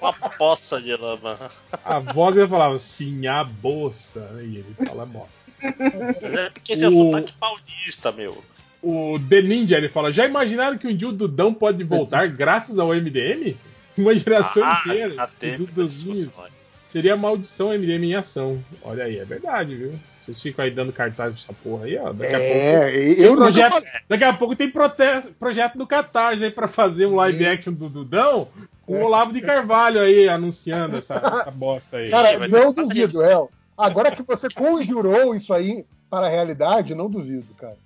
Uma 0.00 0.12
poça 0.12 0.80
de 0.80 0.94
lama. 0.96 1.38
A 1.84 1.98
voz 1.98 2.36
ele 2.36 2.48
falava 2.48 2.78
sim, 2.78 3.26
a 3.26 3.42
bolsa, 3.44 4.28
e 4.42 4.58
ele 4.58 4.74
fala 4.86 5.04
bosta. 5.06 5.42
É 5.62 6.50
porque 6.50 6.72
esse 6.74 6.84
é 6.84 6.88
o 6.88 6.96
O- 6.96 7.12
sotaque 7.12 7.32
paulista, 7.38 8.12
meu. 8.12 8.42
O 8.82 9.18
The 9.30 9.40
Ninja 9.42 9.76
ele 9.78 9.88
fala: 9.88 10.12
já 10.12 10.26
imaginaram 10.26 10.76
que 10.76 10.86
um 10.86 10.94
dia 10.96 11.08
o 11.08 11.12
Dudão 11.12 11.54
pode 11.54 11.82
voltar 11.84 12.28
graças 12.28 12.78
ao 12.78 12.88
MDM? 12.94 13.56
Uma 13.96 14.14
geração 14.14 14.62
Ah, 14.64 14.82
inteira 14.84 15.30
de 15.40 15.56
Duduzinhos. 15.56 16.18
discussões. 16.26 16.52
Seria 16.94 17.14
a 17.14 17.16
maldição 17.16 17.70
MDM 17.72 18.04
em 18.04 18.14
ação. 18.14 18.62
Olha 18.80 19.02
aí, 19.02 19.18
é 19.18 19.24
verdade, 19.24 19.74
viu? 19.74 19.94
Vocês 20.16 20.40
ficam 20.40 20.64
aí 20.64 20.70
dando 20.70 20.92
cartaz 20.92 21.32
pra 21.32 21.42
essa 21.42 21.52
porra 21.52 21.86
aí, 21.86 21.98
ó. 21.98 22.12
Daqui 22.12 22.32
a 22.36 22.38
pouco. 22.38 22.54
É, 22.54 22.90
Tem 22.92 23.20
eu 23.24 23.36
projeto, 23.36 23.82
daqui 24.08 24.22
a 24.22 24.32
pouco 24.32 24.54
tem 24.54 24.70
prote- 24.70 25.32
projeto 25.36 25.76
do 25.76 25.88
Catarse 25.88 26.44
aí 26.44 26.52
pra 26.52 26.68
fazer 26.68 27.06
um 27.06 27.16
live 27.16 27.44
action 27.48 27.72
do 27.72 27.88
Dudão 27.88 28.46
com 28.86 28.94
o 28.94 29.06
Olavo 29.06 29.32
de 29.32 29.40
Carvalho 29.40 29.98
aí 30.00 30.28
anunciando 30.28 30.98
essa, 30.98 31.16
essa 31.42 31.50
bosta 31.50 31.96
aí. 31.96 32.10
Cara, 32.10 32.46
não 32.46 32.72
duvido, 32.72 33.24
El. 33.24 33.50
Agora 33.76 34.14
que 34.14 34.22
você 34.22 34.48
conjurou 34.48 35.34
isso 35.34 35.52
aí 35.52 35.84
para 36.08 36.26
a 36.26 36.30
realidade, 36.30 36.94
não 36.94 37.10
duvido, 37.10 37.52
cara. 37.58 37.76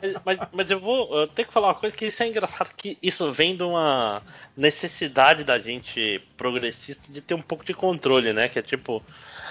Mas, 0.00 0.16
mas, 0.24 0.38
mas 0.52 0.70
eu 0.70 0.80
vou 0.80 1.20
eu 1.20 1.26
tenho 1.28 1.46
que 1.46 1.54
falar 1.54 1.68
uma 1.68 1.74
coisa 1.74 1.96
que 1.96 2.06
isso 2.06 2.22
é 2.22 2.28
engraçado 2.28 2.70
que 2.76 2.98
isso 3.00 3.30
vem 3.32 3.56
de 3.56 3.62
uma 3.62 4.20
necessidade 4.56 5.44
da 5.44 5.58
gente 5.58 6.20
progressista 6.36 7.04
de 7.10 7.20
ter 7.20 7.34
um 7.34 7.42
pouco 7.42 7.64
de 7.64 7.72
controle, 7.72 8.32
né? 8.32 8.48
Que 8.48 8.58
é 8.58 8.62
tipo, 8.62 9.02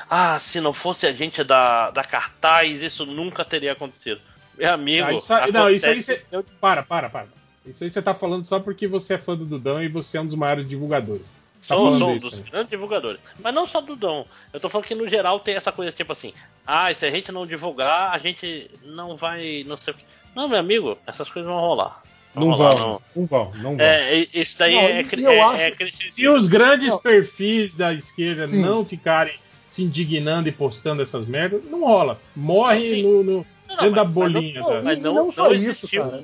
ah, 0.10 0.38
se 0.40 0.60
não 0.60 0.74
fosse 0.74 1.08
a 1.08 1.14
gente 1.14 1.44
da, 1.44 1.90
da 1.92 2.03
cartaz, 2.03 2.82
isso 2.82 3.06
nunca 3.06 3.46
teria 3.46 3.72
acontecido. 3.72 4.19
Meu 4.58 4.74
amigo, 4.74 5.08
Ah, 5.08 5.14
isso 5.14 5.34
não, 5.53 5.69
isso 5.69 5.85
aí 5.85 6.01
você. 6.01 6.26
Para, 6.60 6.84
para, 6.84 7.10
para. 7.10 7.28
Isso 7.66 7.84
aí 7.84 7.90
você 7.90 8.01
tá 8.01 8.14
falando 8.14 8.44
só 8.44 8.60
porque 8.60 8.88
você 8.88 9.14
é 9.14 9.17
fã 9.17 9.35
do 9.35 9.46
Dudão 9.46 9.82
e 9.82 9.88
você 9.88 10.17
é 10.17 10.22
um 10.22 10.26
dos 10.26 10.35
maiores 10.35 10.67
divulgadores. 10.67 11.34
Tá 11.67 11.76
Sou, 11.76 11.98
sou 11.98 12.10
um 12.10 12.17
dos 12.17 12.40
grandes 12.40 12.69
divulgadores. 12.69 13.22
Mas 13.40 13.53
não 13.53 13.67
só 13.67 13.80
do 13.82 13.96
Dom. 13.96 14.26
Eu 14.51 14.60
tô 14.60 14.67
falando 14.67 14.88
que 14.88 14.96
no 14.96 15.08
geral 15.08 15.40
tem 15.40 15.56
essa 15.56 15.72
coisa 15.72 15.92
tipo 15.92 16.12
assim: 16.12 16.34
ah, 16.74 16.94
se 16.94 17.06
a 17.06 17.12
gente 17.12 17.32
não 17.32 17.46
divulgar, 17.46 18.14
a 18.14 18.18
gente 18.18 18.70
não 18.84 19.16
vai. 19.18 19.64
Não 19.68 19.76
sei 19.78 19.94
o 19.94 19.98
que. 19.98 20.04
Não, 20.36 20.48
meu 20.48 20.58
amigo, 20.60 20.98
essas 21.06 21.30
coisas 21.30 21.52
vão 21.52 21.60
rolar. 21.60 22.02
Não 22.34 22.50
rolar, 22.52 22.76
vão, 22.76 23.02
não 23.16 23.26
vão, 23.26 23.52
não 23.56 23.76
vão. 23.76 23.86
É, 23.86 24.26
isso 24.34 24.58
daí 24.58 24.74
Não, 24.76 24.82
é, 24.82 25.02
eu 25.02 25.32
é, 25.32 25.42
acho- 25.42 25.84
é 25.84 25.88
Se 26.10 26.28
os 26.30 26.48
grandes 26.48 26.88
Não. 26.90 27.00
perfis 27.00 27.76
da 27.76 27.94
esquerda 27.94 28.48
Sim. 28.48 28.62
não 28.62 28.86
ficarem 28.86 29.34
se 29.68 29.84
indignando 29.84 30.48
e 30.48 30.52
postando 30.52 31.02
essas 31.02 31.26
merdas, 31.28 31.62
não 31.66 31.82
rola. 31.82 32.18
Morre 32.34 33.04
no, 33.04 33.22
no- 33.24 33.46
Não, 33.68 33.76
dentro 33.76 33.92
da 33.96 34.04
mas- 34.06 34.14
bolinha. 34.14 34.62
mas 34.62 34.68
tá? 34.70 34.74
não- 34.76 34.84
Mas 34.84 34.98
E 34.98 35.02
não, 35.02 35.14
não 35.14 35.26
não, 35.26 35.32
só 35.34 35.52
isso, 35.52 35.86
existiu 35.86 36.04
cara. 36.04 36.22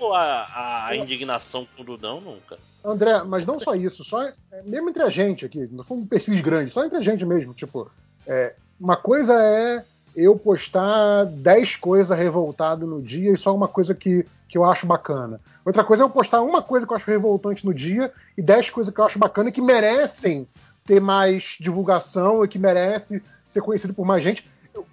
a, 0.54 0.88
a 0.88 0.96
indignação 0.96 1.68
com 1.76 1.82
o 1.82 1.86
Dudão 1.86 2.22
nunca. 2.22 2.58
André, 2.86 3.22
mas 3.24 3.46
não 3.46 3.60
só 3.60 3.76
isso, 3.76 4.02
só 4.06 4.22
é, 4.24 4.34
mesmo 4.64 4.90
entre 4.90 5.04
a 5.04 5.10
gente 5.10 5.44
aqui, 5.46 5.68
não 5.70 5.84
somos 5.84 6.08
perfis 6.08 6.40
grandes, 6.40 6.74
só 6.74 6.86
entre 6.86 6.98
a 6.98 7.02
gente 7.02 7.26
mesmo. 7.26 7.54
Tipo, 7.54 7.92
é, 8.26 8.56
uma 8.80 8.96
coisa 8.96 9.34
é 9.34 9.84
eu 10.18 10.36
postar 10.36 11.26
10 11.26 11.76
coisas 11.76 12.18
revoltado 12.18 12.88
no 12.88 13.00
dia 13.04 13.32
e 13.32 13.38
só 13.38 13.56
uma 13.56 13.68
coisa 13.68 13.94
que, 13.94 14.26
que 14.50 14.58
eu 14.58 14.66
acho 14.66 14.88
bacana. 14.88 15.40
Outra 15.64 15.84
coisa 15.84 16.02
é 16.02 16.06
eu 16.06 16.10
postar 16.10 16.42
uma 16.42 16.64
coisa 16.64 16.88
que 16.88 16.92
eu 16.92 16.98
acho 16.98 17.10
revoltante 17.10 17.64
no 17.64 17.72
dia 17.72 18.12
e 18.36 18.42
10 18.42 18.72
coisas 18.72 18.92
que 18.92 19.00
eu 19.00 19.06
acho 19.06 19.20
bacana 19.20 19.50
e 19.50 19.52
que 19.52 19.62
merecem 19.62 20.48
ter 20.84 21.00
mais 21.00 21.56
divulgação 21.60 22.44
e 22.44 22.48
que 22.48 22.58
merece 22.58 23.22
ser 23.48 23.62
conhecido 23.62 23.94
por 23.94 24.08
mais 24.08 24.24
gente. 24.24 24.44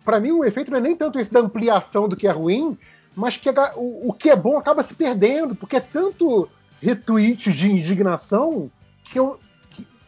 Para 0.05 0.21
mim, 0.21 0.33
o 0.33 0.45
efeito 0.45 0.71
não 0.71 0.77
é 0.77 0.81
nem 0.83 0.95
tanto 0.95 1.19
esse 1.19 1.33
da 1.33 1.41
ampliação 1.41 2.07
do 2.07 2.17
que 2.17 2.29
é 2.29 2.31
ruim, 2.31 2.77
mas 3.17 3.39
que 3.39 3.49
o, 3.77 4.11
o 4.11 4.13
que 4.13 4.29
é 4.29 4.37
bom 4.37 4.59
acaba 4.59 4.83
se 4.83 4.93
perdendo, 4.93 5.55
porque 5.55 5.77
é 5.77 5.81
tanto 5.81 6.49
retweet 6.83 7.51
de 7.51 7.73
indignação 7.73 8.71
que 9.11 9.19
eu. 9.19 9.41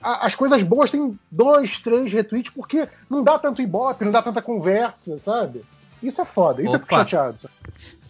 A- 0.06 0.26
as 0.26 0.34
coisas 0.34 0.62
boas 0.62 0.90
têm 0.90 1.18
dois, 1.30 1.78
três 1.78 2.12
retweets, 2.12 2.52
porque 2.54 2.88
não 3.10 3.22
dá 3.22 3.38
tanto 3.38 3.60
ibope, 3.62 4.04
não 4.04 4.12
dá 4.12 4.22
tanta 4.22 4.40
conversa, 4.42 5.18
sabe? 5.18 5.62
Isso 6.02 6.20
é 6.20 6.24
foda, 6.24 6.62
isso 6.62 6.74
eu 6.74 6.80
fico 6.80 6.94
Opa. 6.94 7.02
chateado. 7.04 7.38
sabe? 7.40 7.54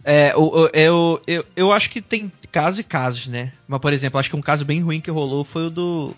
É, 0.03 0.33
o- 0.37 0.69
eu, 0.73 1.21
eu, 1.27 1.45
eu 1.55 1.71
acho 1.73 1.89
que 1.89 2.01
tem 2.01 2.31
casos 2.51 2.79
e 2.79 2.83
casos, 2.83 3.27
né? 3.27 3.51
Mas, 3.67 3.81
por 3.81 3.91
exemplo, 3.91 4.19
acho 4.19 4.29
que 4.29 4.35
um 4.35 4.41
caso 4.41 4.63
bem 4.63 4.81
ruim 4.81 5.01
que 5.01 5.11
rolou 5.11 5.43
foi 5.43 5.67
o 5.67 5.69
do. 5.69 6.13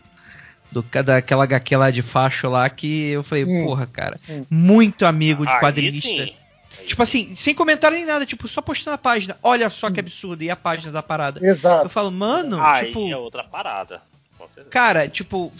do 0.71 0.83
daquela 1.03 1.43
HQ 1.45 1.75
lá 1.75 1.89
de 1.89 2.01
facho 2.03 2.47
lá 2.49 2.69
que 2.69 3.09
eu 3.09 3.23
falei, 3.23 3.45
Hum. 3.45 3.65
porra, 3.65 3.87
cara, 3.87 4.19
Hum. 4.29 4.43
muito 4.49 5.05
amigo 5.05 5.43
de 5.45 5.59
quadrinista. 5.59 6.29
Tipo 6.85 7.01
assim, 7.03 7.35
sem 7.35 7.53
comentário 7.55 7.97
nem 7.97 8.05
nada, 8.05 8.25
tipo, 8.25 8.47
só 8.47 8.61
postando 8.61 8.95
a 8.95 8.97
página. 8.97 9.35
Olha 9.43 9.69
só 9.69 9.89
que 9.91 9.99
absurdo, 9.99 10.43
e 10.43 10.49
a 10.51 10.55
página 10.55 10.91
da 10.91 11.01
parada. 11.03 11.39
Eu 11.43 11.51
Exato. 11.51 11.89
falo, 11.89 12.11
mano, 12.11 12.59
Aí 12.61 12.87
tipo. 12.87 13.07
é 13.09 13.17
outra 13.17 13.43
parada. 13.43 14.01
Cara, 14.69 15.07
tipo, 15.07 15.51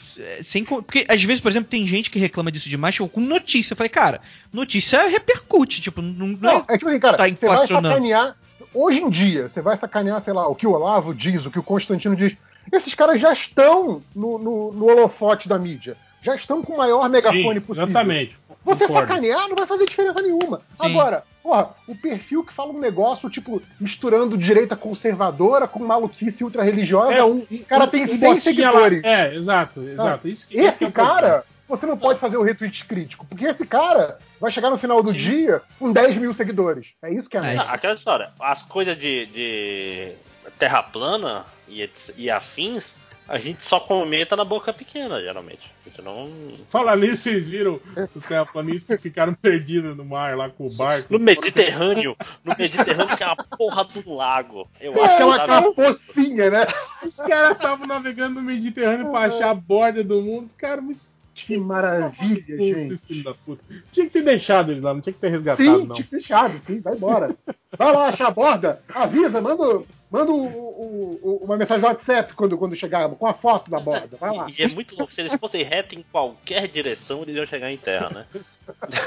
sem. 0.43 0.63
Porque 0.63 1.05
às 1.07 1.21
vezes, 1.23 1.41
por 1.41 1.49
exemplo, 1.49 1.69
tem 1.69 1.85
gente 1.87 2.09
que 2.09 2.19
reclama 2.19 2.51
disso 2.51 2.69
demais, 2.69 2.95
tipo, 2.95 3.07
com 3.09 3.21
notícia. 3.21 3.73
Eu 3.73 3.77
falei, 3.77 3.89
cara, 3.89 4.21
notícia 4.53 5.07
repercute, 5.07 5.81
tipo, 5.81 6.01
não, 6.01 6.27
não 6.27 6.49
é. 6.49 6.63
é 6.69 6.77
tipo 6.77 6.89
assim, 6.89 6.99
cara, 6.99 7.17
tá 7.17 7.27
você 7.27 7.45
vai 7.47 7.57
sacanear. 7.89 8.35
Hoje 8.73 8.99
em 9.01 9.09
dia, 9.09 9.49
você 9.49 9.61
vai 9.61 9.75
sacanear, 9.77 10.21
sei 10.21 10.33
lá, 10.33 10.47
o 10.47 10.53
que 10.55 10.67
o 10.67 10.71
Olavo 10.71 11.13
diz, 11.13 11.45
o 11.45 11.51
que 11.51 11.57
o 11.59 11.63
Constantino 11.63 12.15
diz. 12.15 12.35
Esses 12.71 12.93
caras 12.93 13.19
já 13.19 13.33
estão 13.33 14.01
no, 14.15 14.37
no- 14.37 14.71
no 14.73 14.85
holofote 14.85 15.49
da 15.49 15.57
mídia. 15.57 15.97
Já 16.21 16.35
estão 16.35 16.61
com 16.61 16.73
o 16.73 16.77
maior 16.77 17.07
megafone 17.09 17.55
Sim, 17.55 17.61
possível. 17.61 17.87
exatamente. 17.89 18.37
Você 18.65 18.85
Concordo. 18.87 19.07
sacanear 19.07 19.47
não 19.47 19.55
vai 19.55 19.65
fazer 19.65 19.85
diferença 19.85 20.21
nenhuma. 20.21 20.61
Agora, 20.77 21.23
porra, 21.41 21.69
o 21.87 21.95
perfil 21.95 22.43
que 22.43 22.53
fala 22.53 22.71
um 22.73 22.79
negócio, 22.79 23.29
tipo, 23.29 23.61
misturando 23.79 24.37
direita 24.37 24.75
conservadora 24.75 25.67
com 25.67 25.79
maluquice 25.79 26.43
ultra-religiosa. 26.43 27.13
É, 27.13 27.23
um, 27.23 27.37
o 27.49 27.65
cara 27.65 27.87
tem 27.87 28.03
um 28.03 28.07
100 28.07 28.19
bostinha 28.19 28.31
lá. 28.71 28.71
seguidores. 28.79 29.03
É, 29.03 29.33
exato, 29.33 29.81
exato. 29.81 30.27
Isso, 30.27 30.47
que- 30.47 30.55
isso 30.55 30.61
que 30.61 30.67
Esse 30.67 30.83
é 30.83 30.87
o 30.87 30.91
problema. 30.91 31.15
cara, 31.21 31.43
você 31.69 31.85
não 31.85 31.97
pode 31.97 32.19
fazer 32.19 32.35
o 32.35 32.43
retweet 32.43 32.83
crítico, 32.85 33.25
porque 33.27 33.45
esse 33.45 33.65
cara 33.65 34.19
vai 34.41 34.51
chegar 34.51 34.69
no 34.69 34.77
final 34.77 35.01
do 35.01 35.13
dia 35.13 35.61
com 35.79 35.91
10 35.93 36.17
mil 36.17 36.33
seguidores. 36.33 36.87
É 37.01 37.13
isso 37.13 37.29
que 37.29 37.37
é 37.37 37.39
É. 37.39 37.55
Não, 37.55 37.63
aquela 37.69 37.93
história, 37.93 38.31
as 38.41 38.61
coisas 38.63 38.97
de, 38.99 39.25
de 39.27 40.11
terra 40.59 40.83
plana 40.83 41.45
e, 41.67 41.89
e 42.17 42.29
afins, 42.29 42.93
a 43.29 43.37
gente 43.37 43.63
só 43.63 43.79
comenta 43.79 44.35
na 44.35 44.43
boca 44.43 44.73
pequena, 44.73 45.21
geralmente. 45.21 45.71
A 45.85 45.89
gente 45.89 46.01
não. 46.01 46.29
Falar 46.67 46.97
nisso, 46.97 47.23
vocês 47.23 47.45
viram 47.45 47.79
os 48.15 48.23
terraplanistas 48.23 48.97
que 48.97 49.03
ficaram 49.03 49.33
perdidos 49.39 49.95
no 49.95 50.03
mar 50.03 50.35
lá 50.35 50.49
com 50.49 50.65
o 50.65 50.73
barco. 50.73 51.13
No 51.13 51.19
Mediterrâneo, 51.19 52.17
no 52.43 52.55
Mediterrâneo 52.57 53.15
que 53.15 53.23
é 53.23 53.27
uma 53.27 53.35
porra 53.35 53.83
do 53.83 54.13
lago. 54.13 54.67
Eu 54.81 54.93
acho 54.93 55.13
Aquela, 55.13 55.35
que 55.35 55.41
aquela 55.41 55.73
pocinha, 55.73 56.49
né? 56.49 56.67
Os 57.03 57.17
caras 57.17 57.51
estavam 57.51 57.85
navegando 57.85 58.35
no 58.35 58.41
Mediterrâneo 58.41 59.09
pra 59.11 59.21
achar 59.21 59.51
a 59.51 59.53
borda 59.53 60.03
do 60.03 60.21
mundo. 60.21 60.49
Cara, 60.57 60.81
mas 60.81 61.13
Que 61.45 61.57
maravilha, 61.57 62.57
gente. 62.57 62.71
esses 62.79 63.03
filhos 63.03 63.23
da 63.23 63.33
puta. 63.33 63.63
Tinha 63.91 64.05
que 64.05 64.13
ter 64.13 64.21
deixado 64.23 64.71
ele 64.71 64.81
lá, 64.81 64.93
não 64.93 65.01
tinha 65.01 65.13
que 65.13 65.19
ter 65.19 65.29
resgatado, 65.29 65.63
Sim, 65.79 65.85
não. 65.85 65.95
tinha 65.95 66.07
fechado, 66.07 66.57
sim, 66.59 66.79
vai 66.79 66.95
embora. 66.95 67.35
Vai 67.77 67.91
lá 67.93 68.07
achar 68.09 68.27
a 68.27 68.31
borda, 68.31 68.81
avisa, 68.89 69.39
manda, 69.41 69.63
manda 70.11 70.31
o- 70.31 70.45
o- 70.47 71.19
o- 71.21 71.45
uma 71.45 71.55
mensagem 71.57 71.81
no 71.81 71.87
WhatsApp 71.87 72.33
quando, 72.33 72.57
quando 72.57 72.75
chegar, 72.75 73.07
com 73.09 73.27
a 73.27 73.33
foto 73.33 73.69
da 73.69 73.79
borda. 73.79 74.17
Vai 74.19 74.35
lá. 74.35 74.47
E 74.57 74.63
é 74.63 74.67
muito 74.67 74.95
louco, 74.97 75.13
se 75.13 75.21
eles 75.21 75.33
fossem 75.39 75.63
retos 75.63 75.97
em 75.97 76.03
qualquer 76.11 76.67
direção, 76.67 77.21
eles 77.23 77.35
iam 77.35 77.45
chegar 77.45 77.71
em 77.71 77.77
terra, 77.77 78.09
né? 78.09 78.25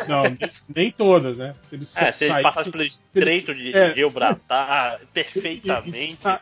Não, 0.08 0.22
nem, 0.74 0.90
todas, 0.90 1.38
né? 1.38 1.54
Se 1.68 1.74
eles 1.76 1.97
É, 1.97 2.12
se 2.12 2.24
eles 2.24 2.32
saíssem- 2.32 2.42
passassem 2.42 2.72
pelo 2.72 2.84
estreito 2.84 3.54
de 3.54 3.72
é. 3.76 3.94
Gibraltar 3.94 5.00
e, 5.02 5.06
perfeitamente. 5.06 6.16
sa- 6.16 6.40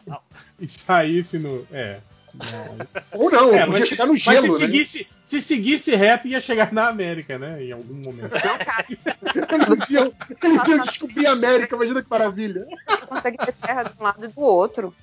e 0.59 0.69
saísse 0.69 1.39
no. 1.39 1.67
É. 1.73 1.99
Não. 2.35 3.21
Ou 3.21 3.31
não, 3.31 3.49
É, 3.55 3.61
podia 3.61 3.67
mas, 3.67 3.89
chegar 3.89 4.07
no 4.07 4.13
mas 4.13 4.23
gelo, 4.23 4.43
se, 4.43 4.51
né? 4.53 4.59
seguisse, 4.59 5.09
se 5.25 5.43
seguisse 5.43 5.95
reto, 5.97 6.29
ia 6.29 6.41
chegar 6.41 6.73
na 6.73 6.89
América, 6.89 7.39
né? 7.39 7.63
Em 7.65 7.73
algum 7.73 7.95
momento. 7.95 8.31
Eles 8.35 9.91
iam, 9.91 10.13
eles 10.43 10.69
iam 10.69 10.79
descobrir 10.83 11.27
a 11.27 11.33
América, 11.33 11.77
imagina 11.77 12.03
que 12.03 12.11
maravilha. 12.11 12.67
Consegue 13.09 13.39
ter 13.39 13.53
terra 13.53 13.83
de 13.85 13.93
um 13.99 14.03
lado 14.03 14.25
e 14.25 14.29
do 14.29 14.41
outro. 14.41 14.95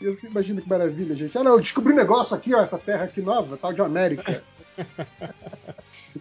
E 0.00 0.08
assim, 0.08 0.28
imagina 0.28 0.60
que 0.60 0.68
maravilha, 0.68 1.14
gente. 1.14 1.36
Ah, 1.36 1.44
não, 1.44 1.52
eu 1.52 1.60
descobri 1.60 1.92
um 1.92 1.96
negócio 1.96 2.34
aqui, 2.34 2.54
ó, 2.54 2.62
essa 2.62 2.78
terra 2.78 3.04
aqui 3.04 3.20
nova, 3.20 3.56
tal 3.56 3.72
de 3.72 3.82
América. 3.82 4.42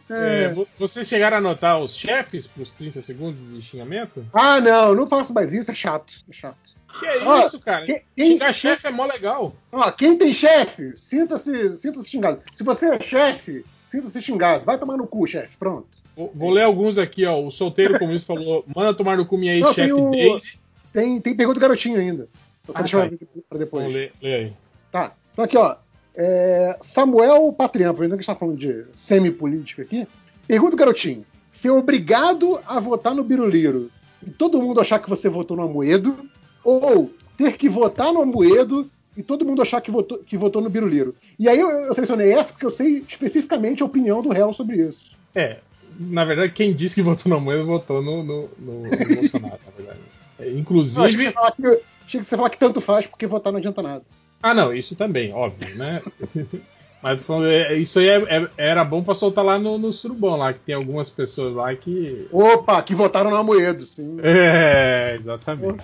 É, 0.09 0.49
vo- 0.49 0.67
vocês 0.77 1.07
chegaram 1.07 1.37
a 1.37 1.39
anotar 1.39 1.79
os 1.79 1.95
chefes 1.95 2.47
pros 2.47 2.71
30 2.71 3.01
segundos 3.01 3.53
de 3.55 3.61
xingamento? 3.61 4.25
Ah, 4.33 4.59
não, 4.61 4.93
não 4.95 5.07
faço 5.07 5.33
mais 5.33 5.53
isso, 5.53 5.71
é 5.71 5.75
chato. 5.75 6.13
É 6.29 6.33
chato. 6.33 6.77
Que 6.99 7.05
é 7.05 7.23
Ó, 7.23 7.45
isso, 7.45 7.59
cara? 7.59 7.85
quem- 7.85 8.01
Xingar 8.17 8.53
chefe 8.53 8.87
é 8.87 8.91
mó 8.91 9.05
legal. 9.05 9.53
Ó, 9.71 9.91
quem 9.91 10.17
tem 10.17 10.33
chefe, 10.33 10.95
sinta-se 11.01 11.77
sinta 11.77 12.03
xingado. 12.03 12.41
Se 12.55 12.63
você 12.63 12.87
é 12.87 12.99
chefe, 12.99 13.63
sinta-se 13.91 14.21
xingado. 14.21 14.65
Vai 14.65 14.77
tomar 14.77 14.97
no 14.97 15.07
cu, 15.07 15.25
chefe. 15.27 15.55
Pronto. 15.57 15.87
Vou, 16.15 16.31
vou 16.35 16.49
ler 16.49 16.63
alguns 16.63 16.97
aqui, 16.97 17.25
ó. 17.25 17.39
O 17.39 17.51
solteiro 17.51 17.97
comunista 17.97 18.27
falou: 18.33 18.65
manda 18.75 18.93
tomar 18.93 19.17
no 19.17 19.25
cu 19.25 19.37
minha 19.37 19.53
ex-chefe 19.55 19.81
tem 19.81 19.93
o- 19.93 20.09
Daisy. 20.11 20.59
Tem, 20.91 21.21
tem 21.21 21.35
pergunta 21.35 21.59
do 21.59 21.61
garotinho 21.61 21.99
ainda. 21.99 22.27
Eu 22.67 22.73
Ah, 22.75 22.83
tá. 22.83 23.09
pra 23.47 23.57
depois. 23.59 23.83
Vamos 23.83 23.93
ler, 23.97 24.11
lê 24.21 24.33
aí. 24.35 24.53
Tá. 24.91 25.13
Então 25.31 25.45
aqui, 25.45 25.57
ó. 25.57 25.75
É, 26.21 26.77
Samuel 26.81 27.53
Patrião, 27.53 27.91
aproveitando 27.91 28.17
que 28.19 28.23
a 28.23 28.27
gente 28.27 28.35
tá 28.35 28.39
falando 28.39 28.57
de 28.57 28.83
semi-política 28.93 29.83
aqui. 29.83 30.05
Pergunta 30.45 30.75
o 30.75 30.77
garotinho: 30.77 31.25
ser 31.49 31.69
obrigado 31.69 32.59
a 32.67 32.77
votar 32.77 33.15
no 33.15 33.23
Biruliro 33.23 33.89
e 34.25 34.29
todo 34.29 34.61
mundo 34.61 34.81
achar 34.81 34.99
que 34.99 35.09
você 35.09 35.29
votou 35.29 35.55
no 35.55 35.63
Amoedo, 35.63 36.17
ou 36.61 37.09
ter 37.37 37.55
que 37.55 37.69
votar 37.69 38.11
no 38.11 38.21
Amoedo 38.21 38.89
e 39.15 39.23
todo 39.23 39.45
mundo 39.45 39.61
achar 39.61 39.79
que 39.79 39.89
votou, 39.89 40.17
que 40.17 40.35
votou 40.37 40.61
no 40.61 40.69
Biruliro? 40.69 41.15
E 41.39 41.47
aí 41.47 41.57
eu, 41.57 41.69
eu 41.69 41.95
selecionei 41.95 42.33
essa 42.33 42.51
porque 42.51 42.65
eu 42.65 42.71
sei 42.71 43.03
especificamente 43.07 43.81
a 43.81 43.85
opinião 43.85 44.21
do 44.21 44.27
réu 44.29 44.51
sobre 44.51 44.75
isso. 44.75 45.05
É, 45.33 45.59
na 45.97 46.25
verdade, 46.25 46.51
quem 46.51 46.73
disse 46.73 46.95
que 46.95 47.01
votou 47.01 47.29
na 47.31 47.39
moeda 47.39 47.63
votou 47.63 48.01
no, 48.01 48.23
no, 48.23 48.49
no- 48.59 48.81
no 48.83 49.15
Bolsonaro, 49.15 49.59
na 49.65 49.71
verdade. 49.77 49.99
É, 50.37 50.43
Eu 50.43 50.47
achei 50.47 50.53
que, 50.53 50.59
inclusive. 50.59 51.23
você 51.23 51.31
falar 51.31 51.51
que, 51.51 51.65
achei 52.05 52.19
que 52.19 52.25
você 52.25 52.35
falar 52.35 52.49
que 52.49 52.57
tanto 52.59 52.81
faz 52.81 53.05
porque 53.05 53.25
votar 53.25 53.53
não 53.53 53.59
adianta 53.59 53.81
nada. 53.81 54.03
Ah, 54.41 54.53
não, 54.53 54.73
isso 54.73 54.95
também, 54.95 55.33
óbvio, 55.33 55.75
né? 55.77 56.01
Mas 57.01 57.21
é, 57.45 57.75
isso 57.75 57.99
aí 57.99 58.09
é- 58.09 58.37
é- 58.37 58.49
era 58.57 58.83
bom 58.83 59.01
pra 59.01 59.15
soltar 59.15 59.43
lá 59.43 59.57
no, 59.57 59.77
no 59.77 59.91
Surubão, 59.93 60.35
lá, 60.35 60.51
que 60.51 60.59
tem 60.59 60.75
algumas 60.75 61.09
pessoas 61.09 61.55
lá 61.55 61.73
que. 61.73 62.27
Opa, 62.31 62.81
que 62.81 62.93
votaram 62.93 63.29
no 63.29 63.37
Amoedo, 63.37 63.85
sim. 63.85 64.17
É, 64.21 65.15
exatamente. 65.17 65.81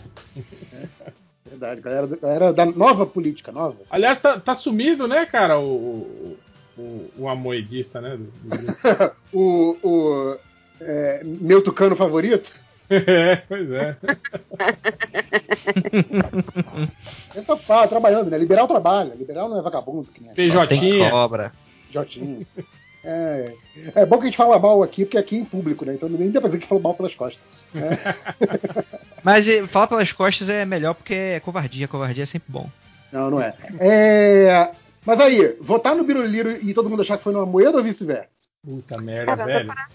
Verdade, 1.45 1.79
galera, 1.79 2.07
galera 2.07 2.53
da 2.53 2.65
nova 2.65 3.05
política, 3.05 3.51
nova. 3.51 3.77
Aliás, 3.89 4.19
tá, 4.19 4.37
tá 4.39 4.53
sumido, 4.55 5.07
né, 5.07 5.25
cara, 5.25 5.57
o, 5.57 6.37
o, 6.77 7.11
o, 7.17 7.29
amoedista, 7.29 8.01
né? 8.01 8.17
do- 8.17 8.31
do 9.31 9.37
o 9.39 9.77
o 9.83 10.37
é, 10.81 11.21
meu 11.23 11.61
tucano 11.61 11.95
favorito. 11.95 12.51
É, 12.89 13.35
pois 13.47 13.71
é. 13.71 13.97
Ele 17.33 17.45
tá 17.45 17.57
pá, 17.57 17.87
trabalhando, 17.87 18.29
né? 18.29 18.37
Liberal 18.37 18.67
trabalha. 18.67 19.13
Liberal 19.15 19.49
não 19.49 19.59
é 19.59 19.61
vagabundo. 19.61 20.11
Que 20.11 20.21
nem 20.21 20.31
é 20.31 20.33
PJ. 20.33 20.67
Tem 20.79 21.09
cobra. 21.09 21.51
Jotinho. 21.91 22.45
É, 23.03 23.53
é 23.93 24.05
bom 24.05 24.17
que 24.17 24.23
a 24.23 24.25
gente 24.25 24.37
fala 24.37 24.57
mal 24.57 24.81
aqui, 24.81 25.05
porque 25.05 25.17
aqui 25.17 25.35
é 25.35 25.39
em 25.39 25.45
público, 25.45 25.85
né? 25.85 25.93
Então 25.93 26.09
nem 26.09 26.31
dá 26.31 26.41
pra 26.41 26.49
dizer 26.49 26.59
que 26.59 26.67
falou 26.67 26.83
mal 26.83 26.95
pelas 26.95 27.13
costas. 27.13 27.41
Mas 29.23 29.47
eh, 29.47 29.65
falar 29.67 29.87
pelas 29.87 30.11
costas 30.11 30.49
é 30.49 30.65
melhor 30.65 30.95
porque 30.95 31.13
é 31.13 31.39
covardia. 31.39 31.87
Covardia 31.87 32.23
é 32.23 32.25
sempre 32.25 32.51
bom. 32.51 32.67
Não, 33.11 33.29
não 33.29 33.41
é. 33.41 33.53
É, 33.79 34.71
Mas 35.05 35.19
aí, 35.19 35.55
votar 35.61 35.95
no 35.95 36.03
Biruliro 36.03 36.51
e 36.51 36.73
todo 36.73 36.89
mundo 36.89 37.03
achar 37.03 37.17
que 37.17 37.23
foi 37.23 37.31
numa 37.31 37.45
moeda 37.45 37.77
ou 37.77 37.83
vice-versa? 37.83 38.27
Puta 38.63 38.97
merda, 38.97 39.37
Cara, 39.37 39.45
velho. 39.45 39.67
dá 39.67 39.87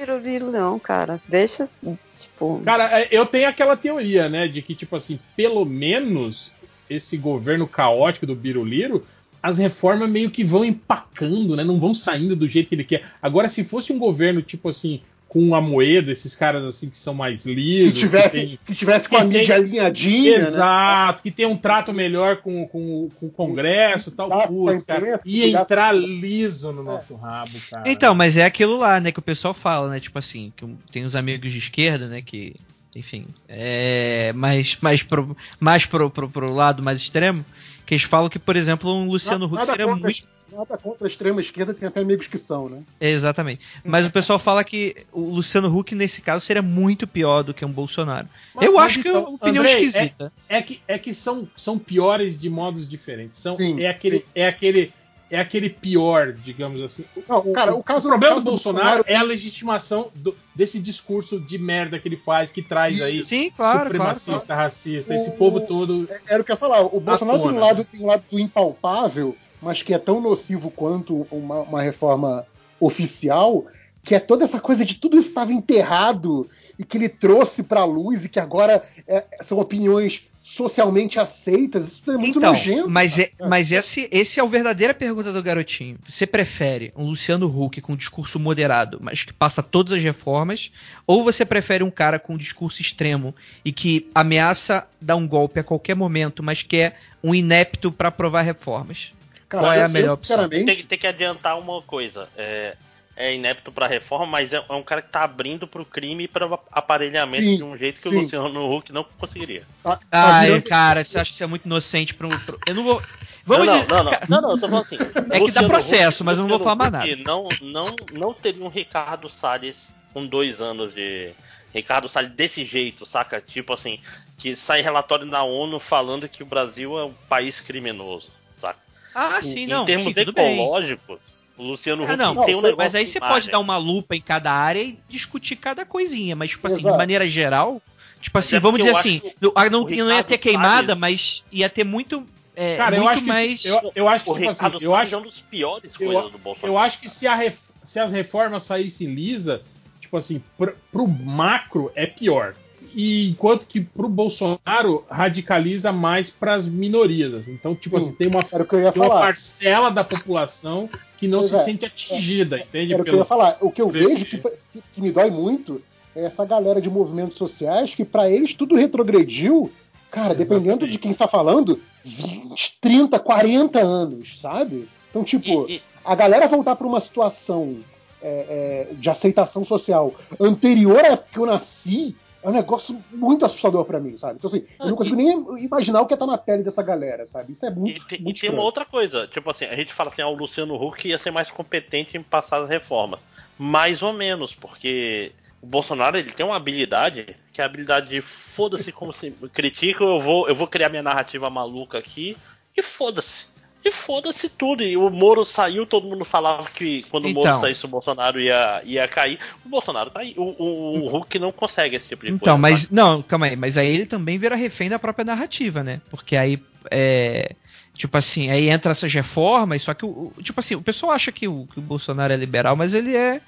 Biruliro, 0.00 0.50
não, 0.50 0.78
cara. 0.78 1.20
Deixa, 1.28 1.68
tipo. 2.16 2.62
Cara, 2.64 3.00
é, 3.00 3.08
eu 3.10 3.26
tenho 3.26 3.46
aquela 3.46 3.76
teoria, 3.76 4.30
né, 4.30 4.48
de 4.48 4.62
que, 4.62 4.74
tipo 4.74 4.96
assim, 4.96 5.18
pelo 5.36 5.64
menos 5.66 6.50
esse 6.88 7.18
governo 7.18 7.68
caótico 7.68 8.26
do 8.26 8.34
Biruliro, 8.34 9.06
as 9.42 9.58
reformas 9.58 10.08
meio 10.08 10.30
que 10.30 10.42
vão 10.42 10.64
empacando, 10.64 11.54
né, 11.54 11.62
não 11.62 11.78
vão 11.78 11.94
saindo 11.94 12.34
do 12.34 12.48
jeito 12.48 12.68
que 12.68 12.74
ele 12.74 12.84
quer. 12.84 13.04
Agora, 13.20 13.48
se 13.48 13.62
fosse 13.62 13.92
um 13.92 13.98
governo, 13.98 14.40
tipo 14.40 14.70
assim, 14.70 15.02
com 15.30 15.54
a 15.54 15.60
moeda, 15.60 16.10
esses 16.10 16.34
caras 16.34 16.64
assim 16.64 16.90
que 16.90 16.98
são 16.98 17.14
mais 17.14 17.44
Que 17.44 17.54
lisos, 17.54 18.00
tivesse, 18.00 18.30
tem- 18.30 18.58
que 18.66 18.74
tivesse 18.74 19.08
com 19.08 19.14
a 19.16 19.20
que 19.24 19.28
tem- 19.28 19.38
mídia 19.42 19.54
alinhadinha, 19.54 20.38
né? 20.40 20.44
Exato, 20.44 21.22
que 21.22 21.30
tem 21.30 21.46
um 21.46 21.56
trato 21.56 21.92
melhor 21.92 22.38
com, 22.38 22.66
com, 22.66 23.08
com 23.14 23.26
o 23.26 23.30
Congresso 23.30 24.08
e 24.08 24.12
tal, 24.12 24.28
Dá 24.28 24.48
putz, 24.48 24.82
pra 24.82 24.94
cara, 24.96 25.06
imprensa, 25.06 25.22
ia 25.24 25.52
dá- 25.52 25.60
entrar 25.62 25.92
liso 25.94 26.72
no 26.72 26.82
nosso 26.82 27.14
rabo, 27.14 27.52
cara. 27.70 27.88
Então, 27.88 28.12
mas 28.12 28.36
é 28.36 28.44
aquilo 28.44 28.76
lá, 28.76 28.98
né, 28.98 29.12
que 29.12 29.20
o 29.20 29.22
pessoal 29.22 29.54
fala, 29.54 29.88
né? 29.88 30.00
Tipo 30.00 30.18
assim, 30.18 30.52
que 30.56 30.66
tem 30.90 31.04
os 31.04 31.14
amigos 31.14 31.52
de 31.52 31.58
esquerda, 31.58 32.08
né, 32.08 32.20
que, 32.20 32.56
enfim, 32.96 33.24
é 33.48 34.32
mais, 34.34 34.76
mais, 34.80 35.00
pro, 35.04 35.36
mais 35.60 35.86
pro, 35.86 36.10
pro, 36.10 36.28
pro 36.28 36.52
lado 36.52 36.82
mais 36.82 37.00
extremo, 37.00 37.44
que 37.90 37.94
eles 37.94 38.04
falam 38.04 38.28
que, 38.28 38.38
por 38.38 38.54
exemplo, 38.54 38.94
um 38.94 39.08
Luciano 39.10 39.46
Huck 39.46 39.54
Nada 39.56 39.66
seria 39.66 39.84
contra, 39.84 40.00
muito. 40.04 40.22
nada 40.52 40.78
contra 40.78 41.04
a 41.04 41.08
extrema 41.08 41.40
esquerda, 41.40 41.74
tem 41.74 41.88
até 41.88 41.98
amigos 41.98 42.28
que 42.28 42.38
são, 42.38 42.68
né? 42.68 42.82
Exatamente. 43.00 43.62
Mas 43.84 44.06
o 44.06 44.12
pessoal 44.12 44.38
fala 44.38 44.62
que 44.62 44.94
o 45.12 45.22
Luciano 45.22 45.76
Huck, 45.76 45.92
nesse 45.96 46.22
caso, 46.22 46.44
seria 46.46 46.62
muito 46.62 47.04
pior 47.04 47.42
do 47.42 47.52
que 47.52 47.64
um 47.64 47.72
Bolsonaro. 47.72 48.28
Mas- 48.54 48.64
Eu 48.64 48.74
mas 48.74 48.84
acho 48.84 49.02
que 49.02 49.08
é 49.08 49.10
então, 49.10 49.24
uma 49.24 49.30
opinião 49.34 49.64
Andrei, 49.64 49.82
esquisita. 49.86 50.32
É 50.48 50.62
que, 50.62 50.80
é 50.86 50.98
que 51.00 51.12
são, 51.12 51.48
são 51.56 51.76
piores 51.76 52.38
de 52.38 52.48
modos 52.48 52.88
diferentes. 52.88 53.40
São, 53.40 53.56
Sim, 53.56 53.80
é, 53.82 53.88
aquele, 53.88 54.18
sim. 54.18 54.24
é, 54.36 54.46
aquele, 54.46 54.92
é 55.30 55.38
aquele 55.38 55.70
pior, 55.70 56.32
digamos 56.32 56.82
assim. 56.82 57.04
Não, 57.28 57.52
cara, 57.52 57.74
o 57.74 57.82
caso- 57.82 58.08
o 58.08 58.10
problema 58.10 58.36
o 58.36 58.40
do 58.40 58.44
caso 58.44 58.44
do 58.44 58.50
Bolsonaro 58.50 58.84
Bolsonaro- 58.86 59.04
é 59.06 59.16
a 59.16 59.22
legitimação 59.22 60.10
do- 60.14 60.36
desse 60.54 60.78
discurso 60.80 61.38
de 61.40 61.56
merda 61.58 61.98
que 61.98 62.08
ele 62.08 62.16
faz, 62.16 62.50
que 62.50 62.60
traz 62.62 63.00
aí 63.00 63.24
Sim, 63.26 63.50
claro, 63.56 63.84
supremacista, 63.84 64.46
claro, 64.46 64.62
racista, 64.62 65.14
esse 65.14 65.30
O- 65.30 65.34
povo 65.34 65.60
todo. 65.60 66.08
Era 66.28 66.42
o 66.42 66.44
que 66.44 66.50
eu 66.50 66.54
ia 66.54 66.58
falar. 66.58 66.80
O 66.82 66.98
Bolsonaro 67.00 67.42
tem 67.42 67.50
um, 67.52 67.58
lado, 67.60 67.84
tem 67.84 68.00
um 68.02 68.06
lado 68.06 68.24
do 68.30 68.38
impalpável, 68.40 69.36
mas 69.62 69.82
que 69.82 69.94
é 69.94 69.98
tão 69.98 70.20
nocivo 70.20 70.70
quanto 70.70 71.26
uma, 71.30 71.60
uma 71.60 71.82
reforma 71.82 72.44
oficial, 72.80 73.66
que 74.02 74.14
é 74.14 74.18
toda 74.18 74.44
essa 74.44 74.58
coisa 74.58 74.84
de 74.84 74.94
tudo 74.96 75.18
isso 75.18 75.28
estava 75.28 75.52
enterrado 75.52 76.48
e 76.78 76.84
que 76.84 76.96
ele 76.96 77.08
trouxe 77.08 77.62
pra 77.62 77.84
luz 77.84 78.24
e 78.24 78.28
que 78.28 78.40
agora 78.40 78.82
é, 79.06 79.24
são 79.42 79.58
opiniões 79.58 80.22
socialmente 80.60 81.18
aceitas. 81.18 81.92
Isso 81.92 82.10
é 82.10 82.16
muito 82.16 82.38
Então, 82.38 82.52
nojento. 82.52 82.90
mas, 82.90 83.18
é, 83.18 83.30
mas 83.48 83.72
esse, 83.72 84.08
esse 84.12 84.38
é 84.38 84.42
a 84.42 84.46
verdadeira 84.46 84.92
pergunta 84.92 85.32
do 85.32 85.42
garotinho. 85.42 85.96
Você 86.06 86.26
prefere 86.26 86.92
um 86.94 87.06
Luciano 87.06 87.46
Huck 87.46 87.80
com 87.80 87.94
um 87.94 87.96
discurso 87.96 88.38
moderado, 88.38 88.98
mas 89.00 89.22
que 89.22 89.32
passa 89.32 89.62
todas 89.62 89.94
as 89.94 90.02
reformas, 90.02 90.70
ou 91.06 91.24
você 91.24 91.44
prefere 91.44 91.82
um 91.82 91.90
cara 91.90 92.18
com 92.18 92.34
um 92.34 92.36
discurso 92.36 92.82
extremo 92.82 93.34
e 93.64 93.72
que 93.72 94.08
ameaça 94.14 94.86
dar 95.00 95.16
um 95.16 95.26
golpe 95.26 95.60
a 95.60 95.64
qualquer 95.64 95.94
momento, 95.96 96.42
mas 96.42 96.62
quer 96.62 96.98
um 97.22 97.34
inepto 97.34 97.90
para 97.90 98.08
aprovar 98.08 98.42
reformas? 98.42 99.12
Cara, 99.48 99.64
Qual 99.64 99.72
é 99.72 99.82
a 99.82 99.88
melhor 99.88 100.12
opção? 100.12 100.48
Tem, 100.48 100.64
tem 100.64 100.98
que 100.98 101.06
adiantar 101.06 101.58
uma 101.58 101.82
coisa. 101.82 102.28
É, 102.36 102.76
é 103.20 103.34
inepto 103.34 103.70
pra 103.70 103.86
reforma, 103.86 104.26
mas 104.26 104.52
é, 104.52 104.56
é 104.68 104.72
um 104.72 104.82
cara 104.82 105.02
que 105.02 105.10
tá 105.10 105.22
abrindo 105.22 105.66
pro 105.66 105.84
crime 105.84 106.24
e 106.24 106.28
para 106.28 106.46
aparelhamento 106.72 107.42
Sim, 107.44 107.56
de 107.58 107.62
um 107.62 107.76
jeito 107.76 108.00
que 108.00 108.08
sim. 108.08 108.16
o 108.16 108.20
Luciano 108.22 108.72
Huck 108.74 108.92
não 108.92 109.04
conseguiria. 109.04 109.62
tá 109.82 109.98
Ai, 110.10 110.46
virando- 110.46 110.62
cara, 110.64 111.04
você 111.04 111.18
acha 111.18 111.30
que 111.30 111.34
isso 111.34 111.44
é 111.44 111.46
muito 111.46 111.66
inocente 111.66 112.14
para 112.14 112.26
um. 112.26 112.30
pro- 112.30 112.58
Eu 112.66 112.74
não 112.74 112.84
vou. 112.84 113.02
Vamos 113.44 113.66
não, 113.66 113.74
dizer- 113.74 113.88
não, 113.88 114.04
não, 114.04 114.12
não, 114.28 114.40
não, 114.42 114.50
eu 114.52 114.58
tô 114.58 114.68
falando 114.68 114.84
assim. 114.84 114.96
É 115.30 115.40
que 115.40 115.50
dá 115.50 115.62
processo, 115.64 116.24
mas 116.24 116.38
eu 116.38 116.42
não 116.44 116.48
vou 116.50 116.58
falar 116.58 116.90
mais 116.90 117.10
Huck 117.12 117.16
Não, 117.24 117.56
não, 117.60 117.96
não 118.12 118.32
teria 118.34 118.64
um 118.64 118.68
Ricardo 118.68 119.28
Salles 119.28 119.88
com 120.12 120.26
dois 120.26 120.60
anos 120.60 120.94
de. 120.94 121.30
Ricardo 121.72 122.08
Salles 122.08 122.32
desse 122.32 122.64
jeito, 122.64 123.06
saca? 123.06 123.40
Tipo 123.40 123.74
assim, 123.74 124.00
que 124.38 124.56
sai 124.56 124.80
relatório 124.80 125.24
na 125.24 125.44
ONU 125.44 125.78
falando 125.78 126.28
que 126.28 126.42
o 126.42 126.46
Brasil 126.46 126.98
é 126.98 127.04
um 127.04 127.14
país 127.28 127.60
criminoso, 127.60 128.28
saca? 128.56 128.80
Ah, 129.14 129.38
Em- 129.38 129.42
sim, 129.42 129.64
em 129.64 129.66
não. 129.68 129.84
termos 129.84 130.12
sim, 130.12 130.20
ecológicos, 130.20 131.20
o 131.60 131.66
Luciano 131.66 132.02
Ah, 132.04 132.06
Huck 132.12 132.16
não, 132.16 132.44
tem 132.44 132.54
um 132.54 132.60
não, 132.60 132.68
negócio 132.68 132.76
Mas 132.78 132.94
aí 132.94 133.06
você 133.06 133.20
pode 133.20 133.50
dar 133.50 133.58
uma 133.58 133.76
lupa 133.76 134.16
em 134.16 134.20
cada 134.20 134.50
área 134.52 134.80
e 134.82 134.98
discutir 135.08 135.56
cada 135.56 135.84
coisinha. 135.84 136.34
Mas, 136.34 136.50
tipo 136.50 136.66
assim, 136.66 136.76
de 136.76 136.82
Exato. 136.82 136.96
maneira 136.98 137.28
geral, 137.28 137.82
tipo 138.20 138.36
Mas 138.38 138.46
assim, 138.46 138.56
é 138.56 138.60
vamos 138.60 138.78
dizer 138.78 138.90
eu 138.90 138.96
assim, 138.96 139.20
acho 139.24 139.36
não, 139.40 139.52
ah, 139.54 139.70
não, 139.70 139.82
o 139.82 139.90
não 139.90 140.12
ia 140.12 140.24
ter 140.24 140.38
queimada, 140.38 140.94
mas 140.94 141.44
ia 141.52 141.68
ter 141.68 141.84
muito. 141.84 142.24
é, 142.56 142.76
Cara, 142.76 142.96
eu 142.96 143.02
muito 143.02 143.12
acho 143.12 143.22
que 143.22 143.28
mais. 143.28 143.64
eu, 143.64 143.92
eu 143.94 144.08
acho 144.08 144.24
que 144.24 144.30
O 144.30 144.34
tipo 144.34 144.48
assim, 144.50 144.66
eu 144.80 144.94
acho 144.94 145.14
é 145.14 145.18
um 145.18 145.22
dos 145.22 145.40
piores 145.40 145.92
eu- 146.00 146.06
coisas 146.12 146.32
do 146.32 146.38
Bolsonaro. 146.38 146.72
Eu 146.72 146.78
acho 146.78 146.98
que 147.00 147.08
se, 147.08 147.26
a 147.26 147.34
ref- 147.34 147.70
se 147.84 148.00
as 148.00 148.12
reformas 148.12 148.62
saíssem 148.64 149.12
lisa, 149.14 149.62
tipo 150.00 150.16
assim, 150.16 150.42
pr 150.58 150.70
pro 150.90 151.06
macro 151.06 151.92
é 151.94 152.06
pior. 152.06 152.54
E 152.94 153.30
enquanto 153.30 153.66
que 153.66 153.80
pro 153.80 154.08
Bolsonaro 154.08 155.04
radicaliza 155.10 155.92
mais 155.92 156.30
pras 156.30 156.66
minorias. 156.66 157.34
assim. 157.34 157.52
Então, 157.52 157.74
tipo 157.74 157.98
Sim, 158.00 158.06
assim, 158.08 158.14
tem 158.16 158.28
uma, 158.28 158.40
o 158.40 158.92
tem 158.92 159.02
uma 159.02 159.08
parcela 159.10 159.90
da 159.90 160.02
população 160.04 160.88
que 161.18 161.28
não 161.28 161.40
Pois 161.40 161.50
se 161.50 161.56
é. 161.56 161.58
sente 161.60 161.84
atingida, 161.86 162.58
entende? 162.58 162.92
Era 162.94 163.02
o 163.02 163.04
que 163.04 163.10
eu 163.10 163.18
ia 163.18 163.24
falar. 163.24 163.56
O 163.60 163.70
que 163.70 163.82
eu 163.82 163.88
vejo 163.90 164.24
que, 164.24 164.38
que- 164.38 165.00
me 165.00 165.10
dói 165.10 165.30
muito 165.30 165.80
é 166.16 166.24
essa 166.24 166.44
galera 166.44 166.80
de 166.80 166.90
movimentos 166.90 167.36
sociais 167.38 167.94
que, 167.94 168.04
pra 168.04 168.28
eles, 168.30 168.54
tudo 168.54 168.74
retrogrediu. 168.74 169.70
Cara, 170.10 170.34
dependendo 170.34 170.84
Exatamente. 170.84 170.92
de 170.92 170.98
quem 170.98 171.14
tá 171.14 171.28
falando, 171.28 171.80
20, 172.04 172.78
30, 172.80 173.18
40 173.20 173.78
anos, 173.80 174.40
sabe? 174.40 174.88
Então, 175.08 175.22
tipo, 175.22 175.66
E- 175.68 175.76
e- 175.76 175.82
a 176.04 176.14
galera 176.16 176.48
voltar 176.48 176.74
pra 176.74 176.86
uma 176.86 177.00
situação 177.00 177.76
é, 178.22 178.88
é, 178.90 178.94
de 178.94 179.08
aceitação 179.08 179.64
social 179.64 180.14
anterior 180.38 181.02
à 181.04 181.16
que 181.16 181.38
eu 181.38 181.46
nasci 181.46 182.14
é 182.42 182.48
um 182.48 182.52
negócio 182.52 183.02
muito 183.12 183.44
assustador 183.44 183.84
pra 183.84 184.00
mim, 184.00 184.16
sabe? 184.16 184.36
Então, 184.38 184.48
assim, 184.48 184.64
eu 184.78 184.86
não 184.88 184.96
consigo 184.96 185.16
nem 185.16 185.30
imaginar 185.62 186.00
o 186.00 186.06
que 186.06 186.14
é 186.14 186.16
tá 186.16 186.26
na 186.26 186.38
pele 186.38 186.62
dessa 186.62 186.82
galera, 186.82 187.26
sabe? 187.26 187.52
Isso 187.52 187.66
é 187.66 187.70
E, 187.70 187.74
muito. 187.74 188.14
e 188.14 188.22
muito 188.22 188.40
tem 188.40 188.50
uma 188.50 188.62
outra 188.62 188.84
coisa, 188.84 189.26
tipo 189.26 189.50
assim, 189.50 189.64
a 189.66 189.76
gente 189.76 189.92
fala 189.92 190.10
assim, 190.10 190.22
ah, 190.22 190.28
o 190.28 190.34
Luciano 190.34 190.74
Huck 190.74 191.06
ia 191.06 191.18
ser 191.18 191.30
mais 191.30 191.50
competente 191.50 192.16
em 192.16 192.22
passar 192.22 192.62
as 192.62 192.68
reformas. 192.68 193.20
mais 193.58 194.00
ou 194.02 194.12
menos, 194.14 194.54
porque 194.54 195.32
o 195.60 195.66
Bolsonaro 195.66 196.16
ele 196.16 196.32
tem 196.32 196.46
uma 196.46 196.56
habilidade 196.56 197.36
que 197.52 197.60
é 197.60 197.64
a 197.64 197.66
habilidade 197.66 198.08
de 198.08 198.22
foda-se 198.22 198.90
como 198.90 199.12
se 199.12 199.30
critica, 199.52 200.02
eu 200.02 200.18
vou, 200.18 200.48
eu 200.48 200.54
vou 200.54 200.66
criar 200.66 200.88
minha 200.88 201.02
narrativa 201.02 201.50
maluca 201.50 201.98
aqui 201.98 202.36
e 202.74 202.82
foda-se. 202.82 203.44
E 203.84 203.90
foda-se 203.90 204.48
tudo. 204.48 204.82
E 204.82 204.96
o 204.96 205.08
Moro 205.08 205.44
saiu, 205.44 205.86
todo 205.86 206.06
mundo 206.06 206.24
falava 206.24 206.68
que 206.68 207.02
quando 207.04 207.26
o 207.26 207.30
Moro 207.30 207.48
Então. 207.48 207.60
saísse 207.60 207.84
o 207.84 207.88
Bolsonaro 207.88 208.38
ia, 208.38 208.82
ia 208.84 209.08
cair. 209.08 209.38
O 209.64 209.68
Bolsonaro 209.68 210.10
tá 210.10 210.20
aí. 210.20 210.34
O, 210.36 210.42
o, 210.42 210.98
o 211.04 211.08
Hulk 211.08 211.38
não 211.38 211.50
consegue 211.50 211.96
esse 211.96 212.08
tipo 212.08 212.26
de 212.26 212.32
Então, 212.32 212.60
coisa. 212.60 212.76
mas. 212.76 212.90
Não, 212.90 213.22
calma 213.22 213.46
aí. 213.46 213.56
Mas 213.56 213.78
aí 213.78 213.88
ele 213.88 214.04
também 214.06 214.36
vira 214.36 214.54
refém 214.54 214.88
da 214.90 214.98
própria 214.98 215.24
narrativa, 215.24 215.82
né? 215.82 216.00
Porque 216.10 216.36
aí. 216.36 216.62
É, 216.90 217.54
tipo 217.94 218.16
assim, 218.16 218.50
aí 218.50 218.68
entra 218.68 218.92
essas 218.92 219.12
reformas, 219.12 219.82
só 219.82 219.94
que 219.94 220.04
o. 220.04 220.32
o- 220.36 220.42
Tipo 220.42 220.60
assim, 220.60 220.74
o 220.74 220.82
pessoal 220.82 221.12
acha 221.12 221.32
que 221.32 221.48
o, 221.48 221.66
que 221.72 221.78
o 221.78 221.82
Bolsonaro 221.82 222.32
é 222.32 222.36
liberal, 222.36 222.76
mas 222.76 222.92
ele 222.94 223.16
é. 223.16 223.40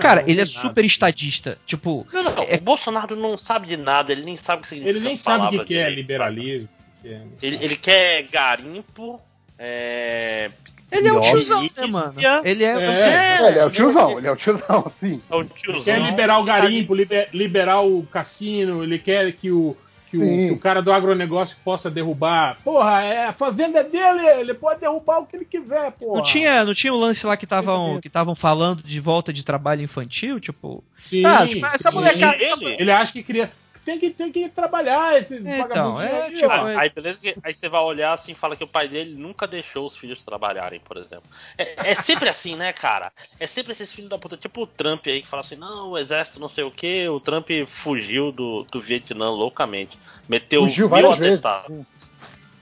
Cara, 0.00 0.22
não 0.22 0.28
ele 0.28 0.40
é 0.40 0.44
tem 0.44 0.54
nada. 0.54 0.68
super 0.68 0.84
estadista. 0.86 1.58
Tipo. 1.66 2.06
Não, 2.12 2.22
não, 2.22 2.32
o 2.44 2.60
Bolsonaro 2.60 3.14
não 3.16 3.36
sabe 3.36 3.66
de 3.66 3.76
nada, 3.76 4.10
ele 4.12 4.24
nem 4.24 4.36
sabe 4.38 4.60
o 4.60 4.62
que 4.62 4.68
significa 4.68 4.96
Ele 4.98 5.04
nem 5.06 5.18
sabe 5.18 5.56
o 5.56 5.60
que, 5.60 5.64
que 5.66 5.74
é 5.76 5.88
liberalismo. 5.90 6.68
que 7.02 7.08
é- 7.08 7.22
Ele, 7.42 7.58
ele 7.62 7.76
quer 7.76 8.22
garimpo, 8.24 9.20
é... 9.58 10.50
Ele 10.90 11.08
é 11.08 11.12
um 11.12 11.20
milícia, 11.20 11.56
tiozão, 11.56 11.62
né, 11.76 11.86
mano? 11.88 12.14
Ele 12.44 12.64
é. 12.64 12.68
É, 12.68 13.48
ele 13.48 13.58
é 13.58 13.64
o 13.66 13.70
tiozão, 13.70 14.18
ele 14.18 14.26
é 14.28 14.30
o 14.30 14.36
tiozão, 14.36 14.86
sim. 14.88 15.20
É 15.28 15.34
o 15.34 15.40
Ele 15.40 15.50
tiozão. 15.58 15.82
quer 15.82 16.00
liberar 16.00 16.38
o 16.38 16.44
garimpo, 16.44 16.94
liber- 16.94 17.28
liberar 17.32 17.80
o 17.80 18.04
cassino, 18.04 18.84
ele 18.84 18.96
quer 18.96 19.32
que 19.32 19.50
o, 19.50 19.76
que 20.08 20.16
o, 20.16 20.20
que 20.20 20.50
o 20.52 20.58
cara 20.58 20.80
do 20.80 20.92
agronegócio 20.92 21.56
possa 21.64 21.90
derrubar. 21.90 22.58
Porra, 22.62 23.02
é, 23.02 23.26
a 23.26 23.32
fazenda 23.32 23.80
é 23.80 23.84
dele, 23.84 24.26
ele 24.38 24.54
pode 24.54 24.78
derrubar 24.80 25.18
o 25.18 25.26
que 25.26 25.34
ele 25.34 25.44
quiser, 25.44 25.90
porra. 25.90 26.18
Não 26.18 26.22
tinha, 26.22 26.64
não 26.64 26.72
tinha 26.72 26.94
o 26.94 26.98
lance 26.98 27.26
lá 27.26 27.36
que 27.36 27.44
estavam 27.46 28.00
que 28.00 28.06
estavam 28.06 28.36
falando 28.36 28.80
de 28.84 29.00
volta 29.00 29.32
de 29.32 29.42
trabalho 29.44 29.82
infantil, 29.82 30.38
tipo. 30.38 30.84
Sim, 31.02 31.24
ah, 31.24 31.46
tipo, 31.46 31.66
essa 31.66 31.90
sim. 31.90 31.96
molecada. 31.96 32.36
Ele, 32.38 32.76
Ele 32.78 32.90
acha 32.92 33.12
que 33.12 33.24
cria. 33.24 33.50
Tem 33.86 34.00
que, 34.00 34.10
tem 34.10 34.32
que 34.32 34.48
trabalhar 34.48 35.16
esse 35.16 35.36
Então, 35.36 36.00
é, 36.02 36.24
aí, 36.24 36.34
tipo, 36.34 36.48
ó. 36.48 36.66
Aí, 36.76 36.90
beleza 36.90 37.18
que- 37.22 37.36
aí 37.40 37.54
você 37.54 37.68
vai 37.68 37.80
olhar 37.82 38.12
assim 38.14 38.32
e 38.32 38.34
fala 38.34 38.56
que 38.56 38.64
o 38.64 38.66
pai 38.66 38.88
dele 38.88 39.14
nunca 39.14 39.46
deixou 39.46 39.86
os 39.86 39.96
filhos 39.96 40.22
trabalharem, 40.24 40.80
por 40.80 40.96
exemplo. 40.96 41.22
É, 41.56 41.92
é 41.92 41.94
sempre 41.94 42.28
assim, 42.28 42.56
né, 42.56 42.72
cara? 42.72 43.12
É 43.38 43.46
sempre 43.46 43.72
esses 43.72 43.92
filhos 43.92 44.10
da 44.10 44.18
puta, 44.18 44.36
tipo 44.36 44.62
o 44.62 44.66
Trump 44.66 45.06
aí 45.06 45.22
que 45.22 45.28
fala 45.28 45.42
assim, 45.42 45.54
não, 45.54 45.90
o 45.92 45.98
exército 45.98 46.40
não 46.40 46.48
sei 46.48 46.64
o 46.64 46.70
que, 46.70 47.08
o 47.08 47.20
Trump 47.20 47.48
fugiu 47.68 48.32
do, 48.32 48.64
do 48.64 48.80
Vietnã 48.80 49.30
loucamente. 49.30 49.96
Meteu 50.28 50.62
Fugiu 50.62 50.86
mil 50.86 50.88
várias 50.88 51.18
vezes. 51.18 51.44
atestados. 51.44 51.66
sim. 51.68 51.86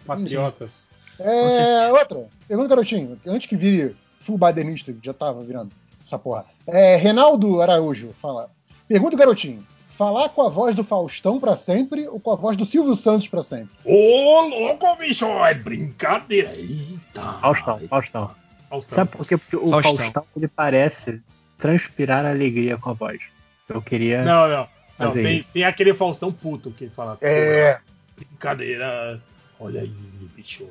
Patriotas. 0.07 0.91
É, 1.19 1.91
outra. 1.91 2.27
Pergunta, 2.47 2.69
garotinho. 2.69 3.19
Antes 3.27 3.49
que 3.49 3.57
vire 3.57 3.97
full 4.21 4.37
badernista, 4.37 4.93
que 4.93 4.99
já 5.03 5.15
tava 5.15 5.43
virando 5.43 5.71
essa 6.07 6.19
porra. 6.19 6.45
É, 6.67 6.97
Reinaldo 6.97 7.63
Araújo 7.63 8.13
fala. 8.21 8.51
Pergunta, 8.87 9.17
garotinho. 9.17 9.67
Falar 9.97 10.29
com 10.31 10.43
a 10.43 10.49
voz 10.49 10.75
do 10.75 10.83
Faustão 10.83 11.39
pra 11.39 11.57
sempre 11.57 12.09
ou 12.09 12.19
com 12.19 12.33
a 12.33 12.35
voz 12.35 12.57
do 12.57 12.65
Silvio 12.65 12.97
Santos 12.97 13.29
pra 13.29 13.43
sempre? 13.43 13.71
Ô, 13.85 14.41
louco, 14.49 14.97
bicho, 14.97 15.27
é 15.45 15.55
brincadeira. 15.55 16.51
Eita. 16.55 17.23
Faustão, 17.41 17.81
Faustão. 17.89 18.31
Faustão. 18.69 18.97
Sabe 18.97 19.11
por 19.13 19.27
quê? 19.27 19.37
Porque 19.37 19.57
o 19.57 19.71
Faustão. 19.71 19.97
Faustão, 19.97 20.25
ele 20.37 20.49
parece 20.49 21.23
transpirar 21.59 22.27
alegria 22.27 22.77
com 22.77 22.91
a 22.91 22.93
voz. 22.93 23.21
Eu 23.69 23.81
queria. 23.81 24.25
Não, 24.25 24.49
não. 24.49 24.69
Não, 24.99 25.07
Fazer 25.09 25.23
tem, 25.23 25.39
isso. 25.39 25.53
tem 25.53 25.65
aquele 25.65 25.95
Faustão 25.95 26.33
puto 26.33 26.71
que 26.71 26.89
fala. 26.89 27.17
É. 27.21 27.75
"Pô, 27.75 27.81
Brincadeira. 28.17 29.21
Olha 29.65 29.81
aí, 29.81 29.93
bicho. 30.37 30.69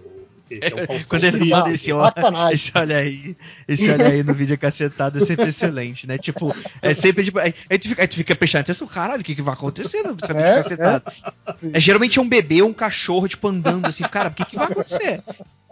Esse 0.51 0.71
é 0.71 0.75
o 0.83 0.85
Faustão 0.85 1.07
Quando 1.09 1.23
ele 1.23 1.49
manda 1.49 1.69
esse, 1.71 1.89
esse 2.53 2.71
olha 2.75 2.97
aí, 2.97 3.35
esse 3.67 3.89
olha 3.89 4.07
aí 4.07 4.21
no 4.21 4.33
vídeo 4.35 4.57
cacetado 4.57 5.17
é 5.17 5.25
sempre 5.25 5.49
excelente, 5.49 6.05
né? 6.05 6.17
Tipo, 6.19 6.55
é 6.81 6.93
sempre 6.93 7.23
tipo. 7.23 7.39
Aí, 7.39 7.55
aí 7.69 7.79
tu 7.79 7.87
fica, 7.89 8.01
aí 8.03 8.07
tu 8.07 8.15
fica 8.15 8.35
prestando 8.35 8.61
atenção, 8.61 8.87
caralho, 8.87 9.21
o 9.21 9.23
que, 9.23 9.33
que 9.33 9.41
vai 9.41 9.55
acontecer 9.55 10.03
no 10.03 10.13
vídeo 10.13 10.37
É, 10.37 10.55
cacetado? 10.61 11.11
É, 11.73 11.79
geralmente 11.79 12.19
é 12.19 12.21
um 12.21 12.29
bebê 12.29 12.61
ou 12.61 12.69
um 12.69 12.73
cachorro, 12.73 13.27
tipo, 13.27 13.47
andando 13.47 13.87
assim, 13.87 14.03
cara, 14.03 14.29
o 14.29 14.33
que, 14.33 14.45
que 14.45 14.55
vai 14.55 14.67
acontecer? 14.67 15.23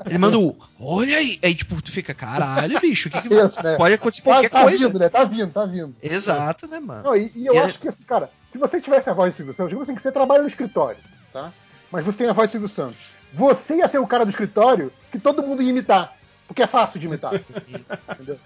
Ele 0.03 0.17
manda 0.17 0.39
o. 0.39 0.57
Olha 0.79 1.17
aí! 1.17 1.37
Aí, 1.43 1.53
tipo, 1.53 1.79
tu 1.79 1.91
fica, 1.91 2.11
caralho, 2.15 2.79
bicho, 2.79 3.07
o 3.07 3.11
que, 3.11 3.21
que 3.21 3.29
vai 3.29 3.45
Isso, 3.45 3.61
né? 3.61 3.75
Pode 3.77 3.93
acontecer 3.93 4.23
Tá, 4.23 4.31
qualquer 4.31 4.49
tá 4.49 4.63
coisa. 4.63 4.87
vindo, 4.87 4.97
né? 4.99 5.09
Tá 5.09 5.23
vindo, 5.25 5.51
tá 5.51 5.65
vindo. 5.65 5.95
Exato, 6.01 6.65
né, 6.67 6.79
mano? 6.79 7.03
Não, 7.03 7.15
e, 7.15 7.31
e 7.35 7.45
eu 7.45 7.53
E 7.53 7.57
acho 7.59 7.77
que, 7.77 7.87
assim, 7.87 8.03
cara, 8.03 8.31
se 8.49 8.57
você 8.57 8.81
tivesse 8.81 9.11
a 9.11 9.13
voz 9.13 9.31
do 9.31 9.37
Silvio 9.37 9.53
Santos, 9.53 9.69
digo 9.69 9.83
assim, 9.83 9.93
que 9.93 10.01
você 10.01 10.11
trabalha 10.11 10.41
no 10.41 10.47
escritório, 10.47 10.97
tá? 11.31 11.53
Mas 11.91 12.05
você 12.05 12.19
tem 12.19 12.27
a 12.27 12.33
voz 12.33 12.49
do 12.49 12.51
Silvio 12.51 12.69
Santos. 12.69 12.97
Você 13.33 13.75
ia 13.75 13.87
ser 13.87 13.99
o 13.99 14.07
cara 14.07 14.25
do 14.25 14.29
escritório 14.29 14.91
que 15.11 15.19
todo 15.19 15.43
mundo 15.43 15.61
ia 15.61 15.69
imitar. 15.69 16.15
Porque 16.47 16.61
é 16.63 16.67
fácil 16.67 16.99
de 16.99 17.07
imitar. 17.07 17.33
entendeu? 18.13 18.37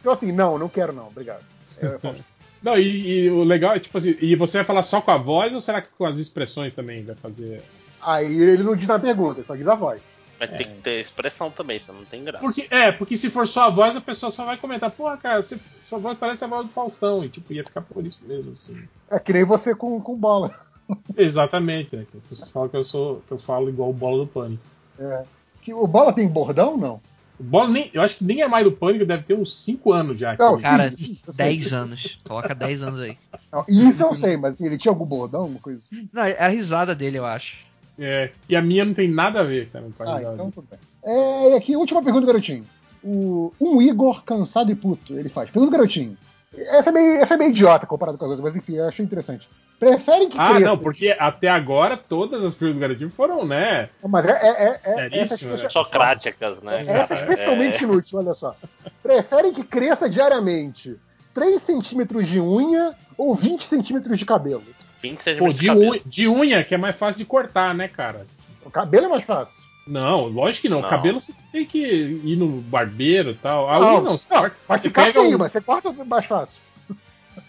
Então, 0.00 0.12
assim, 0.12 0.32
não, 0.32 0.58
não 0.58 0.68
quero 0.68 0.92
não, 0.92 1.08
obrigado. 1.08 1.42
É, 1.78 1.98
Faustão. 1.98 2.24
Não, 2.62 2.76
e, 2.78 3.24
e 3.24 3.30
o 3.30 3.42
legal 3.42 3.74
é, 3.74 3.78
tipo 3.80 3.96
assim, 3.96 4.16
e 4.20 4.36
você 4.36 4.58
vai 4.58 4.64
falar 4.66 4.82
só 4.82 5.00
com 5.00 5.10
a 5.10 5.16
voz 5.16 5.54
ou 5.54 5.60
será 5.60 5.80
que 5.80 5.88
com 5.96 6.04
as 6.04 6.18
expressões 6.18 6.74
também 6.74 7.02
vai 7.04 7.14
fazer? 7.14 7.62
Aí 8.02 8.26
ele 8.26 8.62
não 8.62 8.76
diz 8.76 8.86
na 8.86 8.98
pergunta, 8.98 9.42
só 9.44 9.54
diz 9.54 9.66
a 9.66 9.74
voz. 9.74 10.00
Mas 10.38 10.50
tem 10.50 10.66
que 10.66 10.80
ter 10.82 11.00
expressão 11.02 11.50
também, 11.50 11.78
você 11.78 11.92
não 11.92 12.04
tem 12.04 12.24
graça. 12.24 12.42
Porque, 12.42 12.66
é, 12.70 12.90
porque 12.92 13.16
se 13.16 13.28
for 13.28 13.46
só 13.46 13.64
a 13.66 13.70
voz, 13.70 13.94
a 13.94 14.00
pessoa 14.00 14.32
só 14.32 14.44
vai 14.46 14.56
comentar, 14.56 14.90
porra, 14.90 15.18
cara, 15.18 15.42
você- 15.42 15.60
sua 15.82 15.98
voz 15.98 16.16
parece 16.18 16.44
a 16.44 16.46
voz 16.46 16.66
do 16.66 16.72
Faustão, 16.72 17.22
e 17.22 17.28
tipo, 17.28 17.52
ia 17.52 17.62
ficar 17.64 17.82
por 17.82 18.06
isso 18.06 18.22
mesmo, 18.26 18.52
assim. 18.52 18.88
É 19.10 19.18
que 19.18 19.34
nem 19.34 19.44
você 19.44 19.74
com, 19.74 20.00
com 20.00 20.16
bola. 20.16 20.54
Exatamente, 21.16 21.96
né? 21.96 22.06
que 22.10 22.34
Você 22.34 22.46
fala 22.46 22.68
que 22.68 22.76
eu 22.76 22.84
sou, 22.84 23.22
que 23.26 23.32
eu 23.32 23.38
falo 23.38 23.68
igual 23.68 23.90
o 23.90 23.94
bola 23.94 24.24
do 24.24 24.26
pânico. 24.26 24.62
É. 24.98 25.24
Que, 25.62 25.74
o 25.74 25.86
bola 25.86 26.12
tem 26.12 26.26
bordão, 26.28 26.76
não? 26.76 27.00
O 27.38 27.42
bola 27.42 27.68
nem, 27.70 27.90
eu 27.94 28.02
acho 28.02 28.18
que 28.18 28.24
nem 28.24 28.42
é 28.42 28.48
mais 28.48 28.64
do 28.64 28.72
pânico, 28.72 29.06
deve 29.06 29.22
ter 29.22 29.34
uns 29.34 29.56
5 29.62 29.92
anos 29.92 30.18
já. 30.18 30.36
Não, 30.38 30.60
Cara, 30.60 30.92
sim, 30.96 31.18
eu 31.26 31.32
sei. 31.32 31.46
10 31.46 31.72
anos. 31.72 32.20
Coloca 32.26 32.54
10 32.54 32.82
anos 32.82 33.00
aí. 33.00 33.16
Não, 33.50 33.64
isso 33.66 34.02
eu 34.02 34.14
sei, 34.14 34.36
mas 34.36 34.60
ele 34.60 34.76
tinha 34.76 34.92
algum 34.92 35.06
bordão, 35.06 35.42
alguma 35.42 35.60
coisa 35.60 35.78
assim? 35.78 36.08
Não, 36.12 36.22
é 36.22 36.38
a 36.38 36.48
risada 36.48 36.94
dele, 36.94 37.18
eu 37.18 37.24
acho. 37.24 37.56
É, 37.98 38.30
e 38.48 38.56
a 38.56 38.62
minha 38.62 38.84
não 38.84 38.94
tem 38.94 39.08
nada 39.08 39.40
a 39.40 39.42
ver 39.42 39.68
cara, 39.70 39.84
com 39.96 40.02
a 40.02 40.06
Ah, 40.06 40.16
risada. 40.18 40.34
então 40.34 40.50
tudo 40.50 40.68
bem. 40.70 40.78
É, 41.02 41.52
e 41.52 41.54
aqui, 41.54 41.76
última 41.76 42.02
pergunta, 42.02 42.26
garotinho. 42.26 42.64
O, 43.02 43.52
um 43.60 43.80
Igor 43.80 44.22
cansado 44.24 44.70
e 44.70 44.74
puto, 44.74 45.18
ele 45.18 45.28
faz. 45.28 45.48
Pergunta, 45.50 45.72
garotinho. 45.72 46.16
Essa 46.54 46.90
é, 46.90 46.92
meio, 46.92 47.12
essa 47.14 47.34
é 47.34 47.36
meio 47.36 47.50
idiota 47.50 47.86
comparado 47.86 48.18
com 48.18 48.24
as 48.24 48.30
outras, 48.32 48.52
mas 48.52 48.62
enfim, 48.62 48.74
eu 48.74 48.88
achei 48.88 49.04
interessante. 49.04 49.48
Preferem 49.80 50.28
que 50.28 50.38
Ah, 50.38 50.50
cresça... 50.50 50.66
não, 50.66 50.76
porque 50.78 51.16
até 51.18 51.48
agora 51.48 51.96
todas 51.96 52.44
as 52.44 52.54
perguntas 52.54 52.76
do 52.76 52.80
garotinho 52.80 53.10
foram, 53.10 53.46
né? 53.46 53.88
Mas 54.06 54.26
é, 54.26 54.30
é, 54.30 54.64
é, 54.64 54.68
é, 54.74 54.78
Seríssimo, 54.78 55.54
essa, 55.54 55.62
né? 55.64 55.68
Socráticas, 55.70 56.62
né? 56.62 56.84
essa 56.86 57.14
é 57.14 57.16
especialmente 57.16 57.82
inútil, 57.82 58.18
olha 58.18 58.34
só. 58.34 58.54
Preferem 59.02 59.52
que 59.54 59.64
cresça 59.64 60.08
diariamente 60.08 60.96
3 61.32 61.62
centímetros 61.62 62.28
de 62.28 62.38
unha 62.40 62.94
ou 63.16 63.34
20 63.34 63.62
centímetros 63.64 64.18
de 64.18 64.26
cabelo? 64.26 64.62
20 65.02 65.16
Pô, 65.16 65.22
centímetros 65.24 65.56
de, 65.58 65.66
cabelo. 65.68 65.90
unha, 65.92 66.00
de 66.04 66.28
unha, 66.28 66.62
que 66.64 66.74
é 66.74 66.78
mais 66.78 66.94
fácil 66.94 67.18
de 67.20 67.24
cortar, 67.24 67.74
né, 67.74 67.88
cara? 67.88 68.26
O 68.62 68.70
cabelo 68.70 69.06
é 69.06 69.08
mais 69.08 69.24
fácil. 69.24 69.58
Não, 69.86 70.26
lógico 70.26 70.62
que 70.62 70.68
não. 70.68 70.82
Não. 70.82 70.90
Cabelo 70.90 71.18
você 71.18 71.32
tem 71.50 71.64
que 71.64 71.78
ir 71.78 72.36
no 72.36 72.46
barbeiro 72.60 73.30
e 73.30 73.34
tal. 73.34 73.68
A 73.68 73.80
Não, 73.80 73.88
unha 73.94 74.00
não, 74.02 74.18
você 74.18 74.26
não, 74.30 74.40
corta- 74.42 74.56
você 74.68 74.78
ficar 74.80 75.12
feio, 75.12 75.34
um- 75.36 75.38
mas 75.38 75.52
você 75.52 75.60
corta 75.62 75.90
mais 76.04 76.26
fácil. 76.26 76.54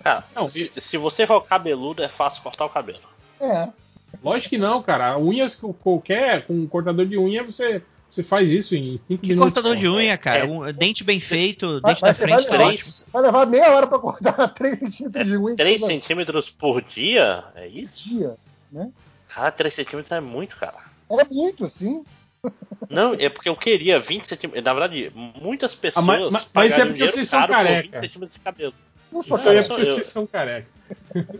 Cara, 0.03 0.23
Não, 0.35 0.49
se, 0.49 0.71
se 0.77 0.97
você 0.97 1.25
for 1.27 1.41
cabeludo, 1.41 2.03
é 2.03 2.07
fácil 2.07 2.41
cortar 2.41 2.65
o 2.65 2.69
cabelo. 2.69 2.99
É. 3.39 3.67
Lógico 4.23 4.49
que 4.51 4.57
não, 4.57 4.81
cara. 4.81 5.17
Unhas 5.17 5.61
qualquer, 5.81 6.45
com 6.45 6.53
um 6.53 6.67
cortador 6.67 7.05
de 7.05 7.17
unha, 7.17 7.43
você, 7.43 7.81
você 8.09 8.21
faz 8.21 8.49
isso 8.51 8.75
em 8.75 8.99
5 9.07 9.21
Que 9.21 9.27
minutos. 9.27 9.53
cortador 9.53 9.75
de 9.75 9.87
unha, 9.87 10.17
cara. 10.17 10.39
É. 10.39 10.43
Um 10.45 10.71
dente 10.73 11.03
bem 11.03 11.19
feito, 11.19 11.79
Vai- 11.81 11.93
dente 11.93 12.01
vai 12.01 12.09
da 12.11 12.13
frente, 12.13 12.47
vai 12.47 12.57
levar- 12.57 12.73
ótimo. 12.73 12.91
Vai 13.11 13.21
levar 13.21 13.45
meia 13.47 13.71
hora 13.71 13.87
pra 13.87 13.99
cortar 13.99 14.47
3 14.53 14.79
centímetros 14.79 15.27
de 15.27 15.37
unha. 15.37 15.55
3 15.55 15.79
todo 15.79 15.87
centímetros 15.89 16.49
por 16.49 16.81
dia? 16.81 17.43
É 17.55 17.67
isso? 17.67 18.07
dia. 18.09 18.35
Cara, 19.29 19.51
3 19.51 19.73
centímetros 19.73 20.11
é 20.11 20.19
muito, 20.19 20.55
cara. 20.57 20.77
Era 21.09 21.25
muito, 21.29 21.65
assim. 21.65 22.03
Não, 22.89 23.13
é 23.13 23.29
porque 23.29 23.47
eu 23.47 23.55
queria 23.55 23.99
20 23.99 24.27
centímetros. 24.27 24.63
Na 24.63 24.73
verdade, 24.73 25.11
muitas 25.41 25.73
pessoas. 25.75 26.03
Ah, 26.03 26.05
mas- 26.05 26.29
mas- 26.31 26.45
mas 26.53 26.79
é 26.79 26.85
porque 26.85 27.07
vocês 27.07 27.29
são 27.29 27.47
careca. 27.47 27.99
20 28.01 28.09
centímetros 28.09 28.33
de 28.37 28.39
cabelo. 28.43 28.73
Não 29.11 29.21
sou 29.21 29.37
Isso 29.37 29.49
aí 29.49 29.57
é 29.57 29.63
careca. 29.63 29.75
porque 29.75 29.89
Eu- 29.89 29.95
vocês 29.95 30.07
são 30.07 30.25
careca. 30.27 30.67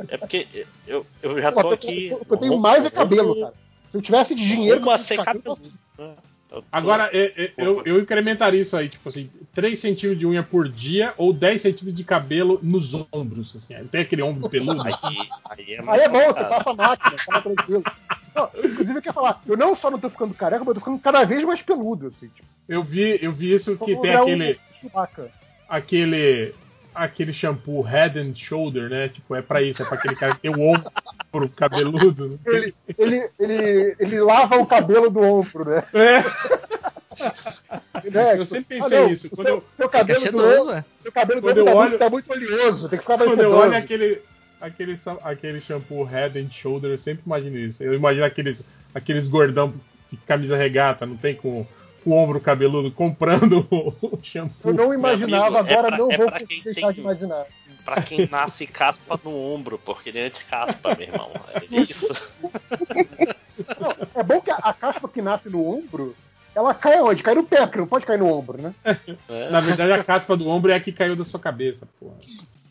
É 0.10 0.18
porque 0.18 0.48
eu, 0.88 1.06
eu 1.22 1.42
já 1.42 1.52
Pô, 1.52 1.62
tô 1.62 1.68
eu- 1.70 1.74
aqui. 1.74 2.08
eu, 2.08 2.26
eu 2.30 2.38
tenho 2.38 2.58
mais 2.58 2.86
é 2.86 2.90
cabelo, 2.90 3.40
cara. 3.40 3.54
Se 3.92 3.98
eu 3.98 4.02
tivesse 4.02 4.36
de 4.36 4.46
dinheiro. 4.46 4.80
Rumo 4.80 4.92
a 4.92 4.98
com 4.98 5.04
ser 5.04 5.18
cabelo, 5.18 5.44
cabeludo. 5.56 5.74
né? 5.98 6.14
Eu 6.52 6.58
tô- 6.62 6.64
Agora, 6.72 7.10
é- 7.14 7.52
eu, 7.58 7.82
eu 7.86 8.00
incrementaria 8.00 8.62
isso 8.62 8.76
aí, 8.76 8.90
tipo 8.90 9.08
assim, 9.08 9.30
3 9.54 9.80
centímetros 9.80 10.20
de 10.20 10.28
unha 10.28 10.44
por 10.44 10.68
dia 10.68 11.14
ou 11.18 11.32
10 11.32 11.62
centímetros 11.62 11.96
de 11.96 12.04
cabelo 12.04 12.60
nos 12.62 12.94
ombros, 13.12 13.56
assim. 13.56 13.74
Tem 13.90 14.02
aquele 14.02 14.22
ombro 14.22 14.50
peludo, 14.50 14.82
assim. 14.88 15.08
Aí, 15.50 15.60
aí 15.70 15.74
é, 15.76 15.84
Aí 15.88 16.00
é 16.02 16.10
bom, 16.10 16.26
você 16.28 16.44
passa 16.44 16.70
a 16.72 16.74
máquina, 16.74 17.18
fica 17.18 17.42
tranquilo. 17.42 17.84
Não, 18.36 18.50
inclusive, 18.58 18.98
eu 18.98 19.02
quero 19.02 19.14
falar, 19.16 19.42
eu 19.48 19.56
não 19.58 19.76
só 19.76 19.90
não 19.92 20.00
tô 20.00 20.10
ficando 20.10 20.34
careca, 20.34 20.60
mas 20.60 20.68
eu 20.70 20.74
tô 20.76 20.80
ficando 20.82 21.00
cada 21.00 21.24
vez 21.24 21.42
mais 21.44 21.62
peludo, 21.62 22.08
assim, 22.08 22.28
tipo. 22.28 22.48
Eu 22.68 22.84
vi, 22.84 23.18
eu 23.22 23.32
vi 23.32 23.54
isso 23.54 23.72
que 23.78 23.94
como 23.96 24.02
tem 24.02 24.16
um 24.18 24.22
aquele, 24.22 24.60
Chewbacca. 24.80 25.32
Aquele, 26.94 27.34
shampoo 27.34 27.82
head 27.82 28.20
and 28.20 28.34
shoulder, 28.36 28.90
né? 28.90 29.10
Tipo, 29.10 29.36
é 29.36 29.42
pra 29.42 29.62
isso, 29.62 29.82
é 29.82 29.86
pra 29.86 29.98
aquele 29.98 30.16
cara 30.16 30.36
que 30.36 30.42
tem 30.42 30.52
o 30.56 30.60
ombro 30.62 31.50
cabeludo. 31.56 32.30
né? 32.30 32.38
Ele, 32.46 32.76
ele, 32.98 33.30
ele, 33.40 33.96
ele 34.00 34.20
lava 34.22 34.58
o 34.58 34.66
cabelo 34.66 35.10
do 35.10 35.20
ombro, 35.22 35.66
né? 35.66 35.84
É, 35.94 36.24
Né, 38.10 38.38
eu 38.40 38.48
sempre 38.48 38.78
ah, 38.80 38.84
pensei 38.84 39.00
não, 39.00 39.10
nisso. 39.10 39.28
o 39.28 39.30
Quando 39.36 39.46
seu, 39.48 39.56
eu, 39.58 39.64
seu 39.78 39.90
cabelo 39.90 40.20
do 40.20 40.24
sedoso, 40.24 40.60
ombro, 40.62 40.74
ué. 40.74 40.86
seu 41.04 41.12
cabelo 41.12 41.42
Quando 41.42 41.54
dele 41.56 41.66
tá, 41.66 41.72
eu 41.72 41.76
muito, 41.78 41.90
olho- 41.92 42.00
tá 42.00 42.10
muito 42.10 42.32
oleoso, 42.32 42.90
tem 42.90 42.98
que 42.98 43.04
ficar 43.04 43.18
mais 43.18 43.30
Quando 43.32 43.40
eu 43.42 43.50
sedoso. 43.52 43.68
olho 43.68 43.78
aquele, 43.78 44.22
aquele, 44.60 45.00
aquele 45.24 45.62
shampoo 45.62 46.04
Head 46.04 46.40
and 46.40 46.50
Shoulder, 46.52 46.92
eu 46.92 46.98
sempre 46.98 47.24
imagino 47.26 47.58
isso. 47.60 47.84
Eu 47.84 47.94
imagino 47.94 48.26
aqueles, 48.26 48.68
aqueles 48.96 49.28
gordão 49.28 49.74
de 50.10 50.18
camisa 50.18 50.58
regata, 50.58 51.06
não 51.06 51.16
tem 51.16 51.36
com 51.36 51.66
o 52.06 52.12
ombro 52.14 52.40
cabeludo, 52.40 52.92
comprando 52.92 53.66
o, 53.72 54.20
shampoo. 54.24 54.70
Eu 54.72 54.74
não 54.74 54.94
imaginava, 54.94 55.60
amigo, 55.60 55.70
é 55.74 55.74
agora 55.74 55.88
pra- 55.90 55.98
não 55.98 56.12
é 56.12 56.18
vou 56.18 56.32
deixar 56.32 56.74
tem- 56.82 56.92
de 56.94 57.00
imaginar. 57.02 57.46
Pra 57.86 58.02
quem 58.02 58.28
nasce 58.30 58.68
caspa 58.68 59.20
no 59.24 59.36
ombro, 59.36 59.80
porque 59.80 60.10
ele 60.10 60.20
é 60.20 60.26
anti-caspa, 60.28 60.96
meu 60.96 61.08
irmão. 61.08 61.32
É 61.54 61.64
isso. 61.82 62.08
É 64.16 64.24
bom 64.24 64.42
que 64.42 64.52
a, 64.52 64.56
a 64.58 64.74
caspa 64.74 65.08
que 65.08 65.22
nasce 65.22 65.50
no 65.50 65.66
ombro, 65.68 66.16
ela 66.54 66.74
cai 66.74 67.02
onde? 67.02 67.24
Cai 67.24 67.34
no 67.34 67.44
pé, 67.44 67.62
porque 67.66 67.80
não 67.80 67.88
pode 67.88 68.06
cair 68.06 68.20
no 68.20 68.28
ombro, 68.32 68.62
né? 68.62 68.74
Na 69.50 69.60
verdade, 69.62 69.94
a 69.94 70.04
caspa 70.04 70.36
do 70.38 70.48
ombro 70.48 70.72
é 70.72 70.76
a 70.76 70.80
que 70.80 70.92
caiu 70.92 71.16
da 71.16 71.26
sua 71.26 71.40
cabeça, 71.40 71.88
porra. 72.00 72.16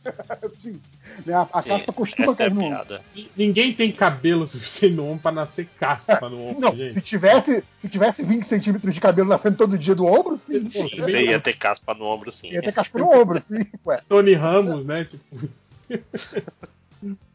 Sim. 0.63 0.81
Né, 1.27 1.35
A, 1.35 1.43
a 1.53 1.63
caspa 1.63 1.93
costuma 1.93 2.33
é 2.33 2.35
cair 2.37 2.55
no 2.55 2.65
ombro. 2.65 3.01
Ninguém 3.37 3.73
tem 3.75 3.93
cabelo 3.93 4.47
suficiente 4.47 4.95
no 4.97 5.07
ombro 5.07 5.21
pra 5.23 5.33
nascer 5.33 5.67
caspa 5.79 6.29
no 6.29 6.43
ombro, 6.47 6.61
Não, 6.61 6.75
gente. 6.75 6.95
se 6.95 7.01
tivesse, 7.01 7.65
se 7.83 7.89
tivesse 7.89 8.23
20 8.23 8.45
centímetros 8.45 8.95
de 8.95 9.01
cabelo 9.01 9.29
nascendo 9.29 9.57
todo 9.57 9.77
dia 9.77 9.95
do 9.95 10.07
ombro, 10.07 10.39
sim. 10.39 10.65
pô, 10.65 10.89
Sim, 10.89 10.89
você 10.89 11.23
ia 11.27 11.41
ter 11.41 11.57
caspa 11.57 11.93
no 11.95 12.05
ombro, 12.05 12.33
sim. 12.33 12.49
Ia 12.51 12.63
ter 12.63 12.73
caspa 12.73 12.99
no 12.99 13.11
ombro, 13.13 13.41
sim. 13.41 13.67
Ué. 13.85 14.01
Tony 14.09 14.35
Ramos, 14.35 14.87
né? 14.87 15.05
Tipo, 15.05 15.49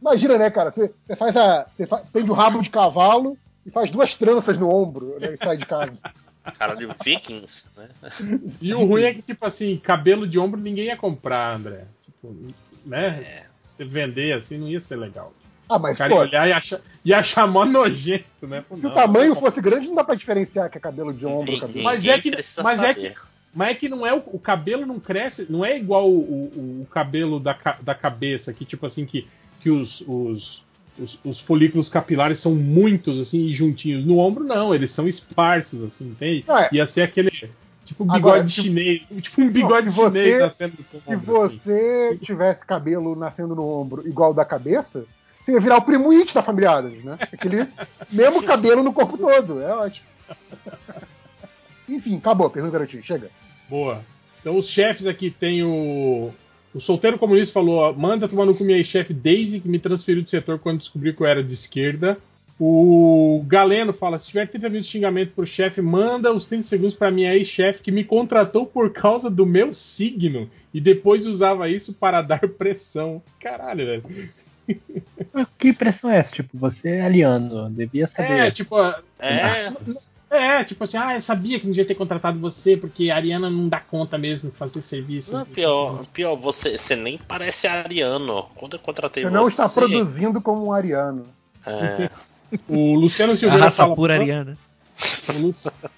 Imagina, 0.01 0.37
né, 0.37 0.49
cara? 0.51 0.71
Você, 0.71 0.91
você 1.07 1.15
faz 1.15 1.35
a. 1.35 1.65
Você 1.75 1.87
fa- 1.87 2.03
prende 2.11 2.29
o 2.29 2.33
rabo 2.35 2.61
de 2.61 2.69
cavalo 2.69 3.37
e 3.65 3.71
faz 3.71 3.89
duas 3.89 4.13
tranças 4.13 4.57
no 4.57 4.69
ombro 4.69 5.17
né, 5.19 5.33
e 5.33 5.37
sai 5.37 5.57
de 5.57 5.65
casa. 5.65 5.99
Cara 6.59 6.75
de 6.75 6.85
Vikings, 7.03 7.63
né? 7.75 7.89
E 8.61 8.71
o 8.75 8.85
ruim 8.85 9.01
é 9.03 9.13
que, 9.15 9.21
tipo 9.23 9.43
assim, 9.43 9.77
cabelo 9.77 10.27
de 10.27 10.37
ombro 10.37 10.61
ninguém 10.61 10.85
ia 10.85 10.95
comprar, 10.97 11.55
André. 11.55 11.85
Tipo, 12.27 12.89
né? 12.89 13.43
Você 13.67 13.83
vender 13.85 14.33
assim 14.33 14.57
não 14.57 14.67
ia 14.67 14.79
ser 14.79 14.95
legal. 14.95 15.33
Ah, 15.67 15.79
mas, 15.79 15.95
O 15.95 15.97
cara 15.97 16.09
pô, 16.11 16.17
ia 16.17 16.27
olhar 16.29 16.47
e 16.47 16.53
achar, 16.53 16.79
ia 17.03 17.17
achar 17.19 17.47
mó 17.47 17.65
nojento, 17.65 18.25
né? 18.47 18.63
Se 18.71 18.83
não, 18.83 18.91
o 18.91 18.93
tamanho 18.93 19.33
não. 19.33 19.41
fosse 19.41 19.59
grande, 19.59 19.87
não 19.87 19.95
dá 19.95 20.03
pra 20.03 20.13
diferenciar 20.15 20.69
que 20.69 20.77
é 20.77 20.81
cabelo 20.81 21.11
de 21.11 21.25
ombro 21.25 21.53
ou 21.53 21.59
cabelo. 21.59 21.83
Mas 21.83 22.05
é 22.05 22.19
que, 22.19 22.31
mas 22.61 22.83
é 22.83 22.93
que, 22.93 23.13
mas 23.53 23.69
é 23.71 23.73
que 23.73 23.89
não 23.89 24.05
é 24.05 24.13
o, 24.13 24.21
o 24.27 24.39
cabelo 24.39 24.85
não 24.85 24.99
cresce, 24.99 25.47
não 25.49 25.65
é 25.65 25.75
igual 25.75 26.07
o, 26.09 26.19
o- 26.19 26.81
o 26.83 26.87
cabelo 26.91 27.39
da, 27.39 27.57
da 27.81 27.95
cabeça, 27.95 28.53
que 28.53 28.63
tipo 28.63 28.85
assim, 28.85 29.05
que, 29.07 29.27
que 29.59 29.71
os, 29.71 30.01
os, 30.07 30.63
os, 30.99 31.19
os 31.25 31.39
folículos 31.39 31.89
capilares 31.89 32.39
são 32.39 32.53
muitos 32.53 33.19
assim 33.19 33.39
e 33.47 33.53
juntinhos. 33.53 34.05
No 34.05 34.19
ombro, 34.19 34.43
não, 34.43 34.73
eles 34.75 34.91
são 34.91 35.07
esparsos, 35.07 35.81
assim, 35.83 36.09
entende? 36.09 36.45
Não, 36.47 36.59
é. 36.59 36.69
Ia 36.71 36.85
ser 36.85 37.01
aquele. 37.01 37.31
Tipo 37.85 38.03
um 38.03 38.07
bigode 38.07 38.19
Agora, 38.19 38.43
tipo- 38.45 38.61
chinês. 38.67 39.01
Tipo 39.21 39.41
um 39.41 39.49
bigode 39.49 39.85
Não, 39.85 39.91
se 39.93 39.97
você- 39.99 40.23
chinês 40.23 40.39
nascendo 40.39 40.73
no 40.77 40.83
seu 40.83 40.99
Se 41.01 41.13
ombro. 41.13 41.41
assim. 41.43 41.55
você 41.57 42.19
tivesse 42.21 42.65
cabelo 42.65 43.15
nascendo 43.15 43.55
no 43.55 43.63
ombro 43.63 44.07
igual 44.07 44.31
o 44.31 44.33
da 44.33 44.43
cabeça, 44.43 45.05
você 45.39 45.51
ia 45.53 45.59
virar 45.59 45.77
o 45.77 45.81
primo 45.83 46.11
It 46.11 46.33
da 46.33 46.41
família 46.41 46.71
Adams, 46.71 47.03
né? 47.03 47.17
Aquele 47.21 47.67
mesmo 48.11 48.41
cabelo 48.43 48.81
no 48.83 48.91
corpo 48.91 49.17
todo. 49.17 49.61
É 49.61 49.71
ótimo. 49.73 50.07
Enfim, 51.87 52.17
acabou. 52.17 52.49
Pergunta 52.49 52.75
era 52.77 52.87
chega. 53.03 53.29
Boa. 53.69 54.01
Então 54.41 54.57
os 54.57 54.67
chefes 54.67 55.05
aqui 55.07 55.29
tem 55.29 55.63
o. 55.63 56.31
O 56.73 56.79
solteiro 56.81 57.17
comunista 57.17 57.53
falou: 57.53 57.93
manda 57.93 58.27
tomar 58.27 58.45
no 58.45 58.55
cu 58.55 58.63
minha 58.63 58.83
chefe 58.83 59.13
Daisy, 59.13 59.59
que 59.59 59.67
me 59.69 59.79
transferiu 59.79 60.21
de 60.21 60.29
setor 60.29 60.59
quando 60.59 60.79
descobriu 60.79 61.13
que 61.15 61.21
eu 61.21 61.27
era 61.27 61.43
de 61.43 61.53
esquerda. 61.53 62.17
O 62.59 63.43
Galeno 63.47 63.91
fala: 63.91 64.17
se 64.17 64.27
tiver 64.27 64.47
30 64.47 64.69
minutos 64.69 64.87
de 64.87 64.91
xingamento 64.93 65.33
pro 65.33 65.45
chefe, 65.45 65.81
manda 65.81 66.31
os 66.31 66.47
30 66.47 66.63
segundos 66.63 66.95
pra 66.95 67.11
minha 67.11 67.35
ex-chefe 67.35 67.83
que 67.83 67.91
me 67.91 68.03
contratou 68.03 68.65
por 68.65 68.91
causa 68.91 69.29
do 69.29 69.45
meu 69.45 69.73
signo 69.73 70.49
e 70.73 70.79
depois 70.79 71.27
usava 71.27 71.69
isso 71.69 71.93
para 71.93 72.21
dar 72.21 72.47
pressão. 72.57 73.21
Caralho, 73.39 73.85
velho. 73.85 74.29
Que 75.57 75.73
pressão 75.73 76.09
é 76.09 76.17
essa? 76.17 76.31
Tipo, 76.31 76.57
você 76.57 76.91
é 76.91 77.01
aliano, 77.01 77.69
devia 77.69 78.07
saber. 78.07 78.31
É, 78.31 78.51
tipo. 78.51 78.75
É. 79.19 79.73
É, 80.27 80.63
tipo 80.63 80.83
assim, 80.83 80.97
ah, 80.97 81.15
eu 81.15 81.21
sabia 81.21 81.59
que 81.59 81.65
não 81.65 81.71
devia 81.71 81.85
ter 81.85 81.95
contratado 81.95 82.39
você, 82.39 82.75
porque 82.75 83.09
a 83.09 83.15
Ariana 83.15 83.49
não 83.49 83.69
dá 83.69 83.79
conta 83.79 84.17
mesmo 84.17 84.49
de 84.49 84.57
fazer 84.57 84.81
serviço. 84.81 85.37
Não, 85.37 85.45
pior, 85.45 86.05
pior 86.07 86.35
você, 86.35 86.77
você 86.77 86.95
nem 86.95 87.17
parece 87.17 87.67
ariano. 87.67 88.47
Quando 88.55 88.75
eu 88.75 88.79
contratei 88.79 89.23
Você 89.23 89.29
não 89.29 89.47
está 89.47 89.69
você, 89.69 89.75
produzindo 89.75 90.41
como 90.41 90.65
um 90.65 90.73
ariano. 90.73 91.25
É, 91.65 92.09
O 92.67 92.93
Luciano 92.95 93.33
A 93.33 93.35
Silveira 93.35 93.63
raça 93.65 93.83
fala. 93.83 93.95
pura 93.95 94.13
ariana. 94.15 94.57
O 95.29 95.33
Lu- 95.37 95.53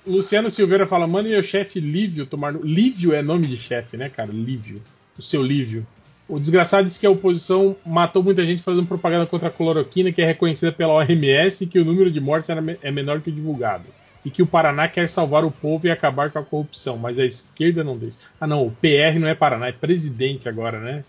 o 0.05 0.11
Luciano 0.11 0.49
Silveira 0.49 0.87
fala: 0.87 1.05
manda 1.07 1.29
meu 1.29 1.43
chefe 1.43 1.79
Lívio 1.79 2.25
tomar 2.25 2.53
no. 2.53 2.63
Lívio 2.65 3.13
é 3.13 3.21
nome 3.21 3.47
de 3.47 3.57
chefe, 3.57 3.95
né, 3.97 4.09
cara? 4.09 4.29
Lívio. 4.31 4.81
O 5.17 5.21
seu 5.21 5.41
Lívio. 5.43 5.85
O 6.27 6.39
desgraçado 6.39 6.85
disse 6.87 6.99
que 6.99 7.05
a 7.07 7.09
oposição 7.11 7.75
matou 7.85 8.21
muita 8.21 8.45
gente 8.45 8.61
fazendo 8.61 8.85
propaganda 8.85 9.25
contra 9.25 9.47
a 9.47 9.51
cloroquina, 9.51 10.11
que 10.11 10.21
é 10.21 10.25
reconhecida 10.25 10.71
pela 10.73 10.93
OMS, 10.93 11.63
e 11.63 11.67
que 11.67 11.79
o 11.79 11.85
número 11.85 12.11
de 12.11 12.19
mortes 12.19 12.49
é 12.81 12.91
menor 12.91 13.21
que 13.21 13.29
o 13.29 13.33
divulgado. 13.33 13.85
E 14.25 14.29
que 14.29 14.41
o 14.41 14.47
Paraná 14.47 14.89
quer 14.89 15.09
salvar 15.09 15.45
o 15.45 15.51
povo 15.51 15.87
e 15.87 15.91
acabar 15.91 16.29
com 16.29 16.39
a 16.39 16.43
corrupção, 16.43 16.97
mas 16.97 17.17
a 17.17 17.23
esquerda 17.25 17.81
não 17.81 17.97
deixa. 17.97 18.15
Ah, 18.41 18.45
não, 18.47 18.63
o 18.67 18.71
PR 18.71 19.17
não 19.19 19.27
é 19.27 19.35
Paraná, 19.35 19.67
é 19.67 19.71
presidente 19.71 20.49
agora, 20.49 20.79
né? 20.81 21.05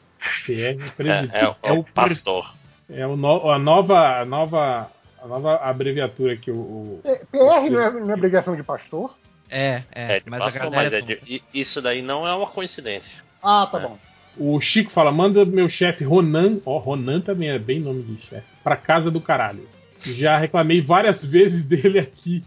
PR 0.46 0.52
é 0.52 0.74
presidente. 0.96 1.34
é, 1.34 1.54
é, 1.64 1.72
o 1.72 1.82
pastor. 1.82 2.54
É 2.88 3.04
o 3.04 3.16
no- 3.16 3.50
a 3.50 3.58
nova, 3.58 4.20
a 4.20 4.24
nova, 4.24 4.88
a 5.22 5.26
nova 5.26 5.56
abreviatura 5.56 6.36
que 6.36 6.50
o, 6.50 6.54
o- 6.56 7.00
É, 7.04 7.16
PR 7.30 7.70
não 7.70 7.80
é, 7.80 7.90
não 7.90 8.10
é 8.10 8.14
abreviação 8.14 8.54
de 8.56 8.62
pastor? 8.62 9.16
É, 9.50 9.82
é, 9.92 10.16
É, 10.16 10.20
de 10.20 10.28
mas 10.30 10.42
a 10.42 10.44
pastor, 10.46 10.70
galera. 10.70 10.90
mas 10.90 10.92
é 10.92 11.00
de- 11.02 11.20
i- 11.34 11.42
isso 11.54 11.80
daí 11.80 12.02
não 12.02 12.26
é 12.26 12.34
uma 12.34 12.46
coincidência. 12.46 13.22
Ah, 13.42 13.68
tá 13.70 13.78
bom. 13.78 13.98
o 14.36 14.60
Chico 14.60 14.90
fala: 14.90 15.10
manda 15.10 15.44
meu 15.44 15.68
chefe 15.68 16.04
Ronan, 16.04 16.58
ó, 16.66 16.78
Ronan 16.78 17.20
também 17.20 17.48
é 17.48 17.58
bem 17.58 17.80
nome 17.80 18.02
de 18.02 18.20
chefe, 18.20 18.46
pra 18.62 18.76
casa 18.76 19.10
do 19.10 19.20
caralho. 19.20 19.68
Já 20.04 20.36
reclamei 20.36 20.80
várias 20.80 21.24
vezes 21.24 21.66
dele 21.68 21.98
aqui. 21.98 22.44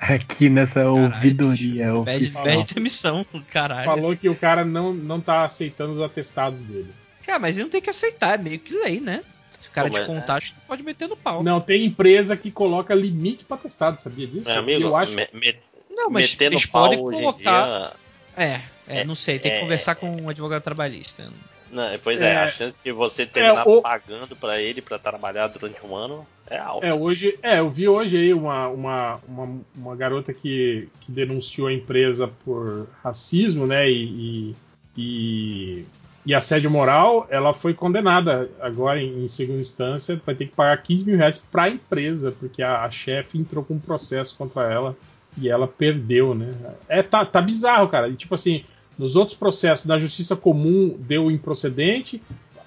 Aqui 0.00 0.48
nessa 0.48 0.84
ouvidoria 0.88 1.86
Pede, 2.04 2.30
pede 2.30 2.74
demissão, 2.74 3.24
caralho. 3.52 3.84
Falou 3.84 4.16
que 4.16 4.28
o 4.28 4.34
cara 4.34 4.64
não, 4.64 4.92
não 4.92 5.20
tá 5.20 5.44
aceitando 5.44 5.94
os 5.94 6.02
atestados 6.02 6.60
dele. 6.62 6.92
Cara, 7.24 7.38
mas 7.38 7.54
ele 7.56 7.64
não 7.64 7.70
tem 7.70 7.80
que 7.80 7.90
aceitar, 7.90 8.38
é 8.38 8.42
meio 8.42 8.58
que 8.58 8.74
lei, 8.74 9.00
né? 9.00 9.22
Se 9.66 9.70
o 9.70 9.72
cara 9.72 9.88
Pô, 9.88 9.94
te 9.94 9.98
mas- 10.00 10.06
contar, 10.06 10.34
acho 10.36 10.54
que 10.54 10.60
pode 10.60 10.82
meter 10.84 11.08
no 11.08 11.16
pau. 11.16 11.42
Não, 11.42 11.60
tem 11.60 11.84
empresa 11.84 12.36
que 12.36 12.50
coloca 12.50 12.94
limite 12.94 13.44
pra 13.44 13.56
atestado, 13.56 14.00
sabia 14.00 14.26
disso? 14.26 14.44
Meu 14.46 14.54
E 14.54 14.58
amigo, 14.58 14.82
eu 14.84 14.96
acho. 14.96 15.14
me- 15.14 15.28
me- 15.32 15.56
Não, 15.90 16.08
mas 16.08 16.30
metendo 16.30 16.54
eles 16.54 16.66
pau 16.66 16.84
podem 16.84 17.00
hoje 17.00 17.18
em 17.18 17.22
colocar- 17.22 17.66
dia. 17.78 17.92
É, 18.36 18.60
é, 18.86 19.04
não 19.04 19.14
sei, 19.14 19.38
tem 19.38 19.50
que 19.50 19.56
é- 19.58 19.60
conversar 19.60 19.94
com 19.96 20.08
um 20.22 20.28
advogado 20.28 20.62
trabalhista. 20.62 21.28
Não, 21.70 21.84
pois 21.98 22.20
é, 22.20 22.32
É. 22.32 22.36
a 22.36 22.50
chance 22.50 22.76
de 22.84 22.92
você 22.92 23.26
terminar 23.26 23.66
o- 23.66 23.82
pagando 23.82 24.36
pra 24.36 24.60
ele 24.62 24.80
pra 24.80 24.98
trabalhar 25.00 25.48
durante 25.48 25.84
um 25.84 25.96
ano 25.96 26.24
é 26.48 26.56
alta. 26.58 26.86
É, 26.86 26.94
hoje, 26.94 27.36
é, 27.42 27.58
eu 27.58 27.68
vi 27.68 27.88
hoje 27.88 28.16
aí 28.16 28.32
uma, 28.32 28.68
uma, 28.68 29.20
uma, 29.26 29.60
uma 29.74 29.96
garota 29.96 30.32
que, 30.32 30.88
que 31.00 31.10
denunciou 31.10 31.66
a 31.66 31.72
empresa 31.72 32.28
por 32.44 32.88
racismo, 33.02 33.66
né, 33.66 33.90
e, 33.90 34.04
e, 34.04 34.56
e, 34.96 35.84
e 36.26 36.34
assédio 36.34 36.68
moral, 36.68 37.26
ela 37.30 37.54
foi 37.54 37.72
condenada 37.72 38.50
agora 38.60 39.00
em, 39.00 39.24
em 39.24 39.28
segunda 39.28 39.60
instância, 39.60 40.20
vai 40.26 40.34
ter 40.34 40.46
que 40.46 40.54
pagar 40.56 40.82
15 40.82 41.06
mil 41.06 41.16
reais 41.16 41.38
pra 41.52 41.70
empresa, 41.70 42.34
porque 42.38 42.62
a, 42.62 42.82
a 42.84 42.90
chefe 42.90 43.38
entrou 43.38 43.64
com 43.64 43.74
um 43.74 43.78
processo 43.78 44.36
contra 44.36 44.64
ela 44.70 44.96
e 45.38 45.48
ela 45.48 45.68
perdeu, 45.68 46.34
né. 46.34 46.52
É, 46.88 47.00
tá, 47.02 47.24
tá 47.24 47.40
bizarro, 47.40 47.88
cara, 47.88 48.08
e 48.08 48.14
tipo 48.14 48.34
assim, 48.34 48.64
nos 48.98 49.14
outros 49.14 49.38
processos 49.38 49.86
da 49.86 49.98
justiça 49.98 50.34
comum 50.34 50.96
deu 50.98 51.30
improcedente, 51.30 52.20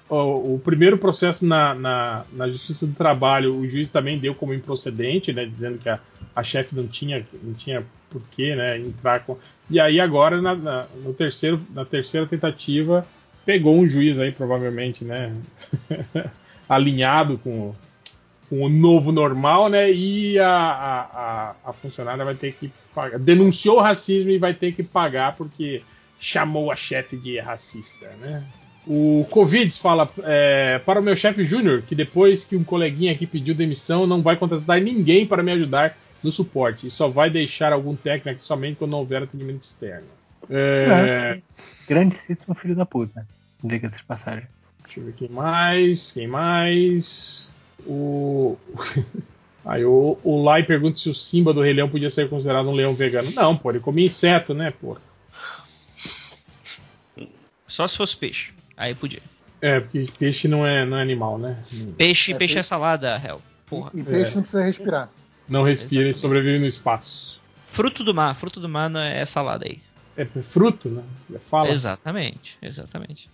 o, 0.08 0.54
o 0.54 0.60
primeiro 0.64 0.96
processo 0.98 1.46
na, 1.46 1.74
na, 1.74 2.24
na 2.32 2.48
Justiça 2.48 2.86
do 2.86 2.94
Trabalho, 2.94 3.54
o 3.56 3.68
juiz 3.68 3.88
também 3.90 4.18
deu 4.18 4.34
como 4.34 4.52
improcedente, 4.52 5.32
né, 5.32 5.44
dizendo 5.46 5.78
que 5.78 5.88
a, 5.88 6.00
a 6.34 6.42
chefe 6.42 6.74
não 6.74 6.86
tinha, 6.88 7.24
não 7.42 7.54
tinha 7.54 7.84
por 8.08 8.20
que 8.30 8.56
né, 8.56 8.78
entrar 8.78 9.20
com. 9.20 9.36
E 9.70 9.78
aí 9.78 10.00
agora, 10.00 10.42
na, 10.42 10.54
na- 10.56 10.86
no 11.04 11.12
terceiro, 11.12 11.60
na 11.72 11.84
terceira 11.84 12.26
tentativa, 12.26 13.06
pegou 13.44 13.76
um 13.76 13.88
juiz 13.88 14.18
aí, 14.18 14.32
provavelmente, 14.32 15.04
né, 15.04 15.32
alinhado 16.68 17.38
com, 17.38 17.74
com 18.48 18.62
o 18.62 18.68
novo 18.68 19.12
normal, 19.12 19.68
né, 19.68 19.90
e 19.92 20.38
a, 20.38 20.48
a, 20.48 21.54
a, 21.64 21.72
funcionária 21.72 22.24
vai 22.24 22.34
ter 22.34 22.52
que 22.52 22.70
pagar. 22.94 23.18
Denunciou 23.18 23.78
o 23.78 23.80
racismo 23.80 24.30
e 24.30 24.38
vai 24.38 24.54
ter 24.54 24.72
que 24.72 24.82
pagar 24.82 25.36
porque 25.36 25.82
chamou 26.18 26.70
a 26.70 26.76
chefe 26.76 27.16
de 27.16 27.38
racista, 27.38 28.06
né? 28.20 28.44
O 28.86 29.26
Covid 29.30 29.70
fala 29.78 30.10
é, 30.24 30.80
para 30.84 31.00
o 31.00 31.02
meu 31.02 31.14
chefe 31.14 31.44
Júnior 31.44 31.82
que 31.82 31.94
depois 31.94 32.44
que 32.44 32.56
um 32.56 32.64
coleguinha 32.64 33.12
aqui 33.12 33.26
pediu 33.26 33.54
demissão, 33.54 34.06
não 34.06 34.22
vai 34.22 34.36
contratar 34.36 34.80
ninguém 34.80 35.26
para 35.26 35.42
me 35.42 35.52
ajudar 35.52 35.96
no 36.22 36.32
suporte 36.32 36.86
e 36.86 36.90
só 36.90 37.08
vai 37.08 37.30
deixar 37.30 37.72
algum 37.72 37.94
técnico 37.94 38.44
somente 38.44 38.76
quando 38.76 38.94
houver 38.94 39.22
atendimento 39.22 39.62
externo. 39.62 40.08
É, 40.48 40.86
É, 41.38 41.42
grandíssimo 41.88 42.54
filho 42.54 42.74
da 42.74 42.86
puta. 42.86 43.26
Diga-se 43.62 43.98
de 43.98 44.04
passagem. 44.04 44.46
Deixa 44.84 45.00
eu 45.00 45.04
ver 45.04 45.12
quem 45.14 45.28
mais. 45.28 46.12
Quem 46.12 46.26
mais? 46.26 47.50
O. 47.86 48.56
Aí 49.64 49.84
o, 49.84 50.18
o 50.24 50.42
Lai 50.42 50.62
pergunta 50.62 50.98
se 50.98 51.10
o 51.10 51.14
Simba 51.14 51.52
do 51.52 51.60
Rei 51.60 51.74
Leão 51.74 51.88
podia 51.88 52.10
ser 52.10 52.28
considerado 52.30 52.68
um 52.68 52.74
leão 52.74 52.94
vegano. 52.94 53.30
Não, 53.30 53.54
pô, 53.54 53.70
ele 53.70 53.78
comia 53.78 54.06
inseto, 54.06 54.54
né, 54.54 54.70
pô? 54.70 54.96
Só 57.66 57.86
se 57.86 57.96
fosse 57.96 58.16
peixe. 58.16 58.52
Aí 58.76 58.94
podia. 58.94 59.20
É, 59.60 59.78
porque 59.78 60.08
peixe 60.18 60.48
não 60.48 60.66
é, 60.66 60.86
não 60.86 60.96
é 60.96 61.02
animal, 61.02 61.38
né? 61.38 61.62
Peixe, 61.96 62.32
É, 62.32 62.36
peixe 62.36 62.58
é 62.58 62.62
salada, 62.62 63.20
Hel. 63.22 63.40
Porra. 63.66 63.90
E 63.94 64.02
peixe 64.02 64.34
não 64.34 64.42
precisa 64.42 64.64
respirar. 64.64 65.10
Não 65.48 65.62
respira 65.62 66.08
e 66.08 66.14
sobrevive 66.14 66.58
no 66.58 66.66
espaço. 66.66 67.40
Fruto 67.66 68.02
do 68.02 68.14
mar, 68.14 68.34
fruto 68.34 68.58
do 68.60 68.68
mar 68.68 68.88
não 68.88 69.00
é 69.00 69.24
salada 69.26 69.66
aí. 69.66 69.80
É 70.16 70.24
fruto, 70.24 70.90
né? 70.92 71.02
Fala. 71.40 71.70
Exatamente, 71.70 72.58
exatamente. 72.60 73.28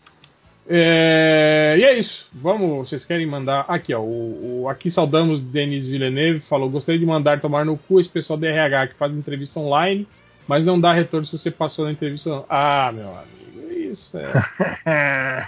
É, 0.69 1.77
e 1.79 1.85
é 1.85 1.95
isso. 1.99 2.29
Vamos, 2.33 2.89
vocês 2.89 3.05
querem 3.05 3.27
mandar. 3.27 3.65
Aqui, 3.69 3.95
ó. 3.95 4.01
O, 4.01 4.63
o- 4.63 4.69
aqui 4.69 4.91
saudamos 4.91 5.41
Denis 5.41 5.87
Villeneuve. 5.87 6.41
Falou: 6.41 6.69
gostaria 6.69 6.99
de 6.99 7.07
mandar 7.07 7.41
tomar 7.41 7.65
no 7.65 7.77
cu 7.77 8.01
esse 8.01 8.09
pessoal 8.09 8.37
do 8.39 8.47
RH 8.47 8.89
que 8.89 8.95
faz 8.95 9.13
entrevista 9.13 9.61
online, 9.61 10.07
mas 10.47 10.65
não 10.65 10.81
dá 10.81 10.93
retorno 10.93 11.27
se 11.27 11.39
você 11.39 11.51
passou 11.51 11.85
na 11.85 11.93
entrevista. 11.93 12.31
ou 12.31 12.37
não. 12.37 12.47
Ah, 12.49 12.91
meu 12.93 13.09
amigo, 13.17 13.73
isso 13.93 14.19
é. 14.85 15.47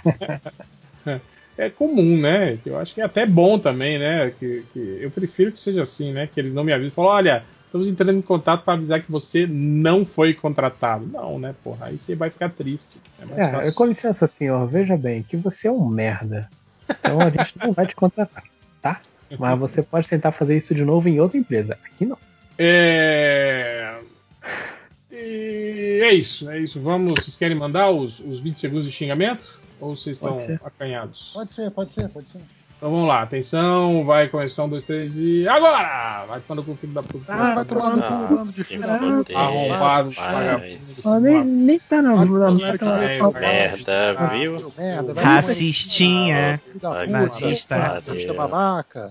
é 1.57 1.69
comum, 1.69 2.17
né? 2.17 2.57
Eu 2.65 2.77
acho 2.79 2.93
que 2.95 3.01
é 3.01 3.03
até 3.03 3.25
bom 3.25 3.59
também, 3.59 3.99
né? 3.99 4.31
Que, 4.39 4.63
que 4.73 4.79
eu 5.01 5.11
prefiro 5.11 5.51
que 5.51 5.59
seja 5.59 5.83
assim, 5.83 6.13
né? 6.13 6.27
Que 6.27 6.39
eles 6.39 6.53
não 6.53 6.63
me 6.63 6.71
avisem. 6.71 6.91
Falam: 6.91 7.11
olha, 7.11 7.43
estamos 7.69 7.87
entrando 7.87 8.17
em 8.17 8.21
contato 8.21 8.63
para 8.63 8.73
avisar 8.73 9.01
que 9.01 9.11
você 9.11 9.45
não 9.47 10.05
foi 10.05 10.33
contratado. 10.33 11.05
Não, 11.05 11.37
né, 11.39 11.53
porra? 11.63 11.85
Aí 11.87 11.99
você 11.99 12.15
vai 12.15 12.29
ficar 12.29 12.49
triste. 12.49 12.89
É 13.21 13.25
mais 13.25 13.39
É, 13.47 13.51
fácil. 13.51 13.73
com 13.75 13.85
licença, 13.85 14.27
senhor, 14.27 14.67
veja 14.67 14.97
bem 14.97 15.23
que 15.23 15.37
você 15.37 15.67
é 15.67 15.71
um 15.71 15.85
merda. 15.87 16.49
Então 16.89 17.19
a 17.21 17.29
gente 17.29 17.53
não 17.63 17.71
vai 17.71 17.85
te 17.85 17.95
contratar, 17.95 18.43
tá? 18.81 18.99
Mas 19.37 19.59
você 19.59 19.83
pode 19.83 20.09
tentar 20.09 20.31
fazer 20.31 20.57
isso 20.57 20.73
de 20.73 20.83
novo 20.83 21.07
em 21.07 21.19
outra 21.19 21.37
empresa. 21.37 21.77
Aqui 21.85 22.05
não. 22.05 22.17
É... 22.57 23.99
E 25.11 25.99
é 26.03 26.13
isso, 26.13 26.49
é 26.49 26.59
isso. 26.59 26.79
Vamos, 26.81 27.13
vocês 27.23 27.37
querem 27.37 27.55
mandar 27.57 27.89
os, 27.91 28.19
os 28.19 28.39
20 28.39 28.59
segundos 28.59 28.85
de 28.85 28.91
xingamento? 28.91 29.59
Ou 29.79 29.95
vocês 29.95 30.19
Pode 30.19 30.41
estão 30.41 30.57
ser. 30.57 30.61
acanhados? 30.65 31.31
Pode 31.33 31.53
ser, 31.53 31.71
pode 31.71 31.93
ser, 31.93 32.09
pode 32.09 32.29
ser. 32.29 32.41
Então 32.79 32.91
vamos 32.91 33.09
lá, 33.09 33.23
atenção, 33.23 34.05
vai 34.05 34.29
começar 34.29 34.63
um, 34.63 34.69
dois, 34.69 34.85
três 34.85 35.17
e. 35.17 35.45
Agora! 35.49 36.23
Vai 36.25 36.39
tomando 36.39 36.65
com 36.65 36.71
o 36.71 36.75
filho 36.77 36.93
da 36.93 37.03
puta. 37.03 37.25
Ah, 37.27 37.55
vai 37.55 37.65
cu, 37.65 37.75
bando 37.75 38.53
de 38.53 38.63
filho 38.63 38.87
da 38.87 38.97
puta. 38.97 39.37
Arrombado, 39.37 40.11
vagabundo. 40.11 41.19
Nem, 41.21 41.43
nem 41.43 41.79
tá 41.79 42.01
na. 42.01 42.15
Vai, 42.15 42.77
tá. 42.77 42.97
Merda, 43.37 44.29
viu? 44.31 44.63
Merda, 44.77 45.13
vai 45.13 45.23
Racistinha. 45.25 46.61
Nazista. 47.09 47.75
racista 47.75 48.33
babaca. 48.33 49.09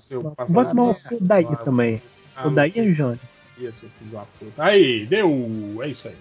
Bota 0.49 0.73
mal 0.73 0.93
o 0.93 1.19
daí 1.21 1.47
também. 1.63 2.01
Ah, 2.35 2.47
O 2.47 2.51
daí 2.51 2.73
é 2.75 2.83
Johnny. 2.93 3.21
Isso, 3.59 3.87
filho 3.99 4.13
da 4.13 4.25
puta. 4.39 4.65
Aí, 4.65 5.05
deu! 5.05 5.79
É 5.83 5.89
isso 5.89 6.09
aí. 6.09 6.17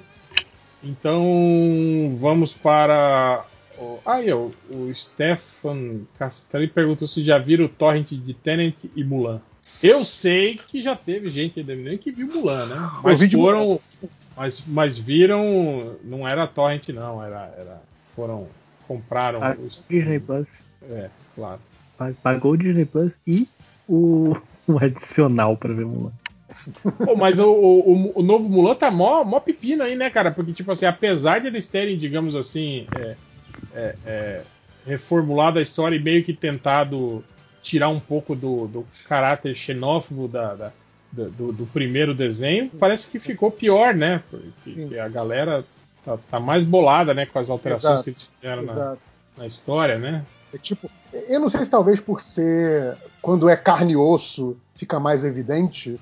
Então 0.83 2.13
vamos 2.17 2.53
para. 2.53 3.45
O- 3.77 3.99
Aí, 4.05 4.31
ó, 4.31 4.49
o 4.69 4.91
Stefan 4.93 6.01
Castelli 6.17 6.67
perguntou 6.67 7.07
se 7.07 7.23
já 7.23 7.37
viram 7.37 7.65
o 7.65 7.69
torrent 7.69 8.09
de 8.11 8.33
Tenant 8.33 8.73
e 8.95 9.03
Mulan. 9.03 9.41
Eu 9.81 10.03
sei 10.03 10.59
que 10.67 10.81
já 10.81 10.95
teve 10.95 11.29
gente 11.29 11.59
aí 11.69 11.97
que 11.97 12.11
viu 12.11 12.27
Mulan, 12.27 12.65
né? 12.65 12.91
Mas 13.03 13.21
foram. 13.31 13.79
Mas, 14.35 14.63
mas 14.67 14.97
viram. 14.97 15.95
Não 16.03 16.27
era 16.27 16.47
torrent, 16.47 16.89
não. 16.89 17.23
Era. 17.23 17.53
era 17.57 17.81
foram. 18.15 18.47
Compraram 18.87 19.43
Ah, 19.43 19.55
o. 19.57 19.67
Disney 19.89 20.19
Plus. 20.19 20.47
É, 20.89 21.09
claro. 21.35 21.59
Pa- 21.97 22.13
Pagou 22.23 22.53
o 22.53 22.57
Disney 22.57 22.85
Plus 22.85 23.13
e 23.27 23.47
o, 23.87 24.35
o 24.67 24.77
adicional 24.79 25.55
pra 25.57 25.73
ver 25.73 25.85
Mulan. 25.85 26.11
Pô, 27.05 27.15
mas 27.15 27.37
o, 27.39 27.47
o, 27.51 28.19
o 28.19 28.23
novo 28.23 28.47
Mulan 28.49 28.73
tá 28.75 28.89
mó, 28.89 29.23
mó 29.23 29.39
pepino 29.39 29.83
aí, 29.83 29.95
né, 29.95 30.09
cara? 30.09 30.31
Porque, 30.31 30.53
tipo 30.53 30.71
assim, 30.71 30.85
apesar 30.85 31.39
de 31.39 31.47
eles 31.47 31.67
terem, 31.67 31.97
digamos 31.97 32.35
assim, 32.35 32.87
é, 32.97 33.15
é, 33.77 33.95
é, 34.05 34.41
reformulado 34.85 35.59
a 35.59 35.61
história 35.61 35.95
e 35.95 35.99
meio 35.99 36.23
que 36.23 36.33
tentado 36.33 37.23
tirar 37.61 37.89
um 37.89 37.99
pouco 37.99 38.35
do, 38.35 38.67
do 38.67 38.87
caráter 39.07 39.55
xenófobo 39.55 40.27
da, 40.27 40.55
da- 40.55 40.71
do, 41.11 41.53
do 41.53 41.65
primeiro 41.67 42.13
desenho, 42.13 42.69
parece 42.77 43.09
que 43.09 43.17
ficou 43.17 43.49
pior, 43.49 43.93
né? 43.93 44.21
Porque 44.29 44.99
a 44.99 45.07
galera 45.07 45.63
tá, 46.03 46.17
tá 46.29 46.39
mais 46.39 46.63
bolada, 46.63 47.13
né, 47.13 47.25
com 47.25 47.39
as 47.39 47.49
alterações 47.49 47.93
Exato, 47.93 48.03
que 48.03 48.09
eles 48.09 48.29
fizeram 48.35 48.63
na, 48.63 48.97
na 49.37 49.47
história, 49.47 49.97
né? 49.97 50.25
É 50.53 50.57
tipo, 50.57 50.89
eu 51.29 51.39
não 51.39 51.49
sei 51.49 51.61
se 51.61 51.71
talvez 51.71 51.99
por 51.99 52.21
ser 52.21 52.95
quando 53.21 53.49
é 53.49 53.55
carne 53.55 53.93
e 53.93 53.97
osso 53.97 54.57
fica 54.75 54.99
mais 54.99 55.23
evidente, 55.23 55.99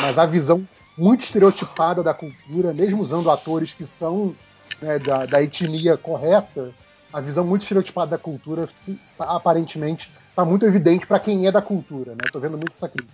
mas 0.00 0.18
a 0.18 0.26
visão 0.26 0.66
muito 0.98 1.22
estereotipada 1.22 2.02
da 2.02 2.12
cultura, 2.12 2.72
mesmo 2.72 3.00
usando 3.00 3.30
atores 3.30 3.72
que 3.72 3.84
são 3.84 4.34
né, 4.80 4.98
da, 4.98 5.24
da 5.24 5.42
etnia 5.42 5.96
correta, 5.96 6.70
a 7.12 7.20
visão 7.20 7.44
muito 7.44 7.62
estereotipada 7.62 8.12
da 8.12 8.18
cultura 8.18 8.68
aparentemente 9.18 10.10
está 10.30 10.44
muito 10.44 10.64
evidente 10.64 11.06
para 11.06 11.20
quem 11.20 11.46
é 11.46 11.52
da 11.52 11.60
cultura, 11.60 12.14
né? 12.14 12.24
Eu 12.24 12.28
tô 12.30 12.40
vendo 12.40 12.56
muito 12.56 12.72
essa 12.72 12.88
crítica. 12.88 13.12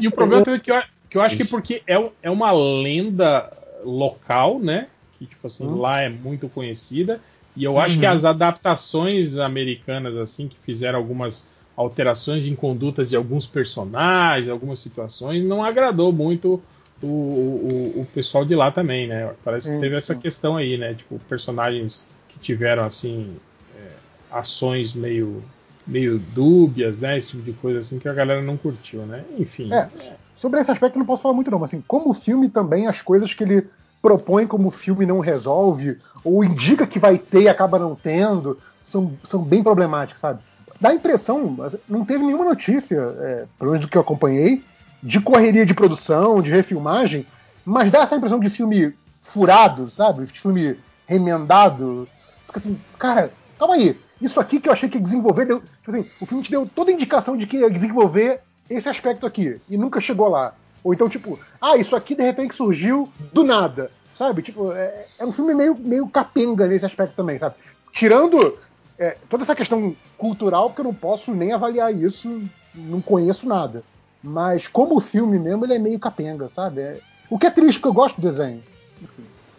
E 0.00 0.08
o 0.08 0.12
problema 0.12 0.42
também 0.42 0.58
é 0.58 0.62
que 0.62 0.72
eu, 0.72 0.82
que 1.10 1.18
eu 1.18 1.22
acho 1.22 1.36
que 1.36 1.44
porque 1.44 1.82
é, 1.86 1.94
é 2.22 2.30
uma 2.30 2.50
lenda 2.50 3.50
local, 3.84 4.58
né? 4.58 4.88
Que, 5.18 5.26
tipo 5.26 5.46
assim, 5.46 5.66
Hum. 5.66 5.78
lá 5.78 6.00
é 6.00 6.08
muito 6.08 6.48
conhecida. 6.48 7.20
E 7.54 7.64
eu 7.64 7.78
acho 7.78 7.98
que 7.98 8.06
as 8.06 8.24
adaptações 8.24 9.38
americanas, 9.38 10.16
assim, 10.16 10.46
que 10.48 10.56
fizeram 10.58 10.98
algumas 10.98 11.48
alterações 11.76 12.46
em 12.46 12.54
condutas 12.54 13.08
de 13.08 13.16
alguns 13.16 13.46
personagens, 13.46 14.50
algumas 14.50 14.78
situações, 14.78 15.44
não 15.44 15.62
agradou 15.62 16.12
muito 16.12 16.62
o, 17.02 17.06
o, 17.06 18.00
o 18.00 18.06
pessoal 18.14 18.44
de 18.44 18.54
lá 18.54 18.70
também, 18.70 19.06
né? 19.06 19.34
Parece 19.44 19.74
que 19.74 19.80
teve 19.80 19.94
essa 19.96 20.14
questão 20.14 20.56
aí, 20.56 20.76
né? 20.76 20.94
Tipo, 20.94 21.18
personagens 21.28 22.06
que 22.36 22.40
tiveram, 22.40 22.84
assim, 22.84 23.36
é, 23.78 23.88
ações 24.30 24.94
meio 24.94 25.42
meio 25.86 26.18
dúbias, 26.18 26.98
né? 26.98 27.16
Esse 27.16 27.28
tipo 27.28 27.42
de 27.44 27.52
coisa 27.52 27.78
assim 27.78 27.98
que 27.98 28.08
a 28.08 28.12
galera 28.12 28.42
não 28.42 28.56
curtiu, 28.56 29.06
né? 29.06 29.24
Enfim. 29.38 29.72
É, 29.72 29.88
sobre 30.36 30.60
esse 30.60 30.70
aspecto 30.70 30.98
não 30.98 31.06
posso 31.06 31.22
falar 31.22 31.34
muito 31.34 31.50
não, 31.50 31.60
mas 31.60 31.70
assim, 31.70 31.82
como 31.86 32.12
filme 32.12 32.48
também, 32.48 32.88
as 32.88 33.00
coisas 33.00 33.32
que 33.32 33.44
ele 33.44 33.68
propõe 34.02 34.46
como 34.46 34.70
filme 34.70 35.06
não 35.06 35.20
resolve, 35.20 35.98
ou 36.24 36.44
indica 36.44 36.86
que 36.86 36.98
vai 36.98 37.18
ter 37.18 37.42
e 37.42 37.48
acaba 37.48 37.78
não 37.78 37.94
tendo, 37.94 38.58
são, 38.82 39.12
são 39.24 39.42
bem 39.42 39.62
problemáticas, 39.62 40.20
sabe? 40.20 40.40
Dá 40.80 40.90
a 40.90 40.94
impressão, 40.94 41.56
não 41.88 42.04
teve 42.04 42.24
nenhuma 42.24 42.44
notícia, 42.44 42.96
é, 43.20 43.44
pelo 43.58 43.70
menos 43.70 43.86
do 43.86 43.90
que 43.90 43.96
eu 43.96 44.02
acompanhei, 44.02 44.62
de 45.02 45.20
correria 45.20 45.64
de 45.64 45.72
produção, 45.72 46.42
de 46.42 46.50
refilmagem, 46.50 47.24
mas 47.64 47.90
dá 47.90 48.00
essa 48.00 48.16
impressão 48.16 48.38
de 48.38 48.50
filme 48.50 48.94
furado, 49.22 49.88
sabe? 49.88 50.26
Filme 50.26 50.76
remendado. 51.06 52.08
Fica 52.46 52.58
assim, 52.58 52.78
cara, 52.98 53.32
calma 53.58 53.74
aí. 53.74 53.98
Isso 54.20 54.40
aqui 54.40 54.60
que 54.60 54.68
eu 54.68 54.72
achei 54.72 54.88
que 54.88 54.96
ia 54.96 55.02
desenvolver, 55.02 55.44
deu, 55.44 55.60
tipo 55.60 55.90
assim, 55.90 56.06
o 56.20 56.26
filme 56.26 56.42
te 56.42 56.50
deu 56.50 56.66
toda 56.66 56.90
a 56.90 56.94
indicação 56.94 57.36
de 57.36 57.46
que 57.46 57.58
ia 57.58 57.70
desenvolver 57.70 58.40
esse 58.68 58.88
aspecto 58.88 59.26
aqui 59.26 59.60
e 59.68 59.76
nunca 59.76 60.00
chegou 60.00 60.28
lá. 60.28 60.54
Ou 60.82 60.94
então, 60.94 61.08
tipo, 61.08 61.38
ah, 61.60 61.76
isso 61.76 61.94
aqui 61.96 62.14
de 62.14 62.22
repente 62.22 62.54
surgiu 62.54 63.12
do 63.32 63.44
nada, 63.44 63.90
sabe? 64.16 64.42
Tipo, 64.42 64.72
é, 64.72 65.06
é 65.18 65.26
um 65.26 65.32
filme 65.32 65.54
meio, 65.54 65.76
meio 65.76 66.08
capenga 66.08 66.66
nesse 66.66 66.86
aspecto 66.86 67.14
também, 67.14 67.38
sabe? 67.38 67.56
Tirando 67.92 68.58
é, 68.98 69.16
toda 69.28 69.42
essa 69.42 69.54
questão 69.54 69.94
cultural, 70.16 70.70
porque 70.70 70.80
eu 70.80 70.86
não 70.86 70.94
posso 70.94 71.32
nem 71.34 71.52
avaliar 71.52 71.94
isso, 71.94 72.42
não 72.74 73.00
conheço 73.00 73.46
nada. 73.48 73.82
Mas 74.22 74.66
como 74.66 75.00
filme 75.00 75.38
mesmo, 75.38 75.64
ele 75.64 75.74
é 75.74 75.78
meio 75.78 75.98
capenga, 75.98 76.48
sabe? 76.48 76.80
É- 76.80 77.00
o 77.28 77.38
que 77.38 77.46
é 77.46 77.50
triste, 77.50 77.78
porque 77.78 77.88
eu 77.88 77.94
gosto 77.94 78.20
do 78.20 78.28
desenho. 78.28 78.62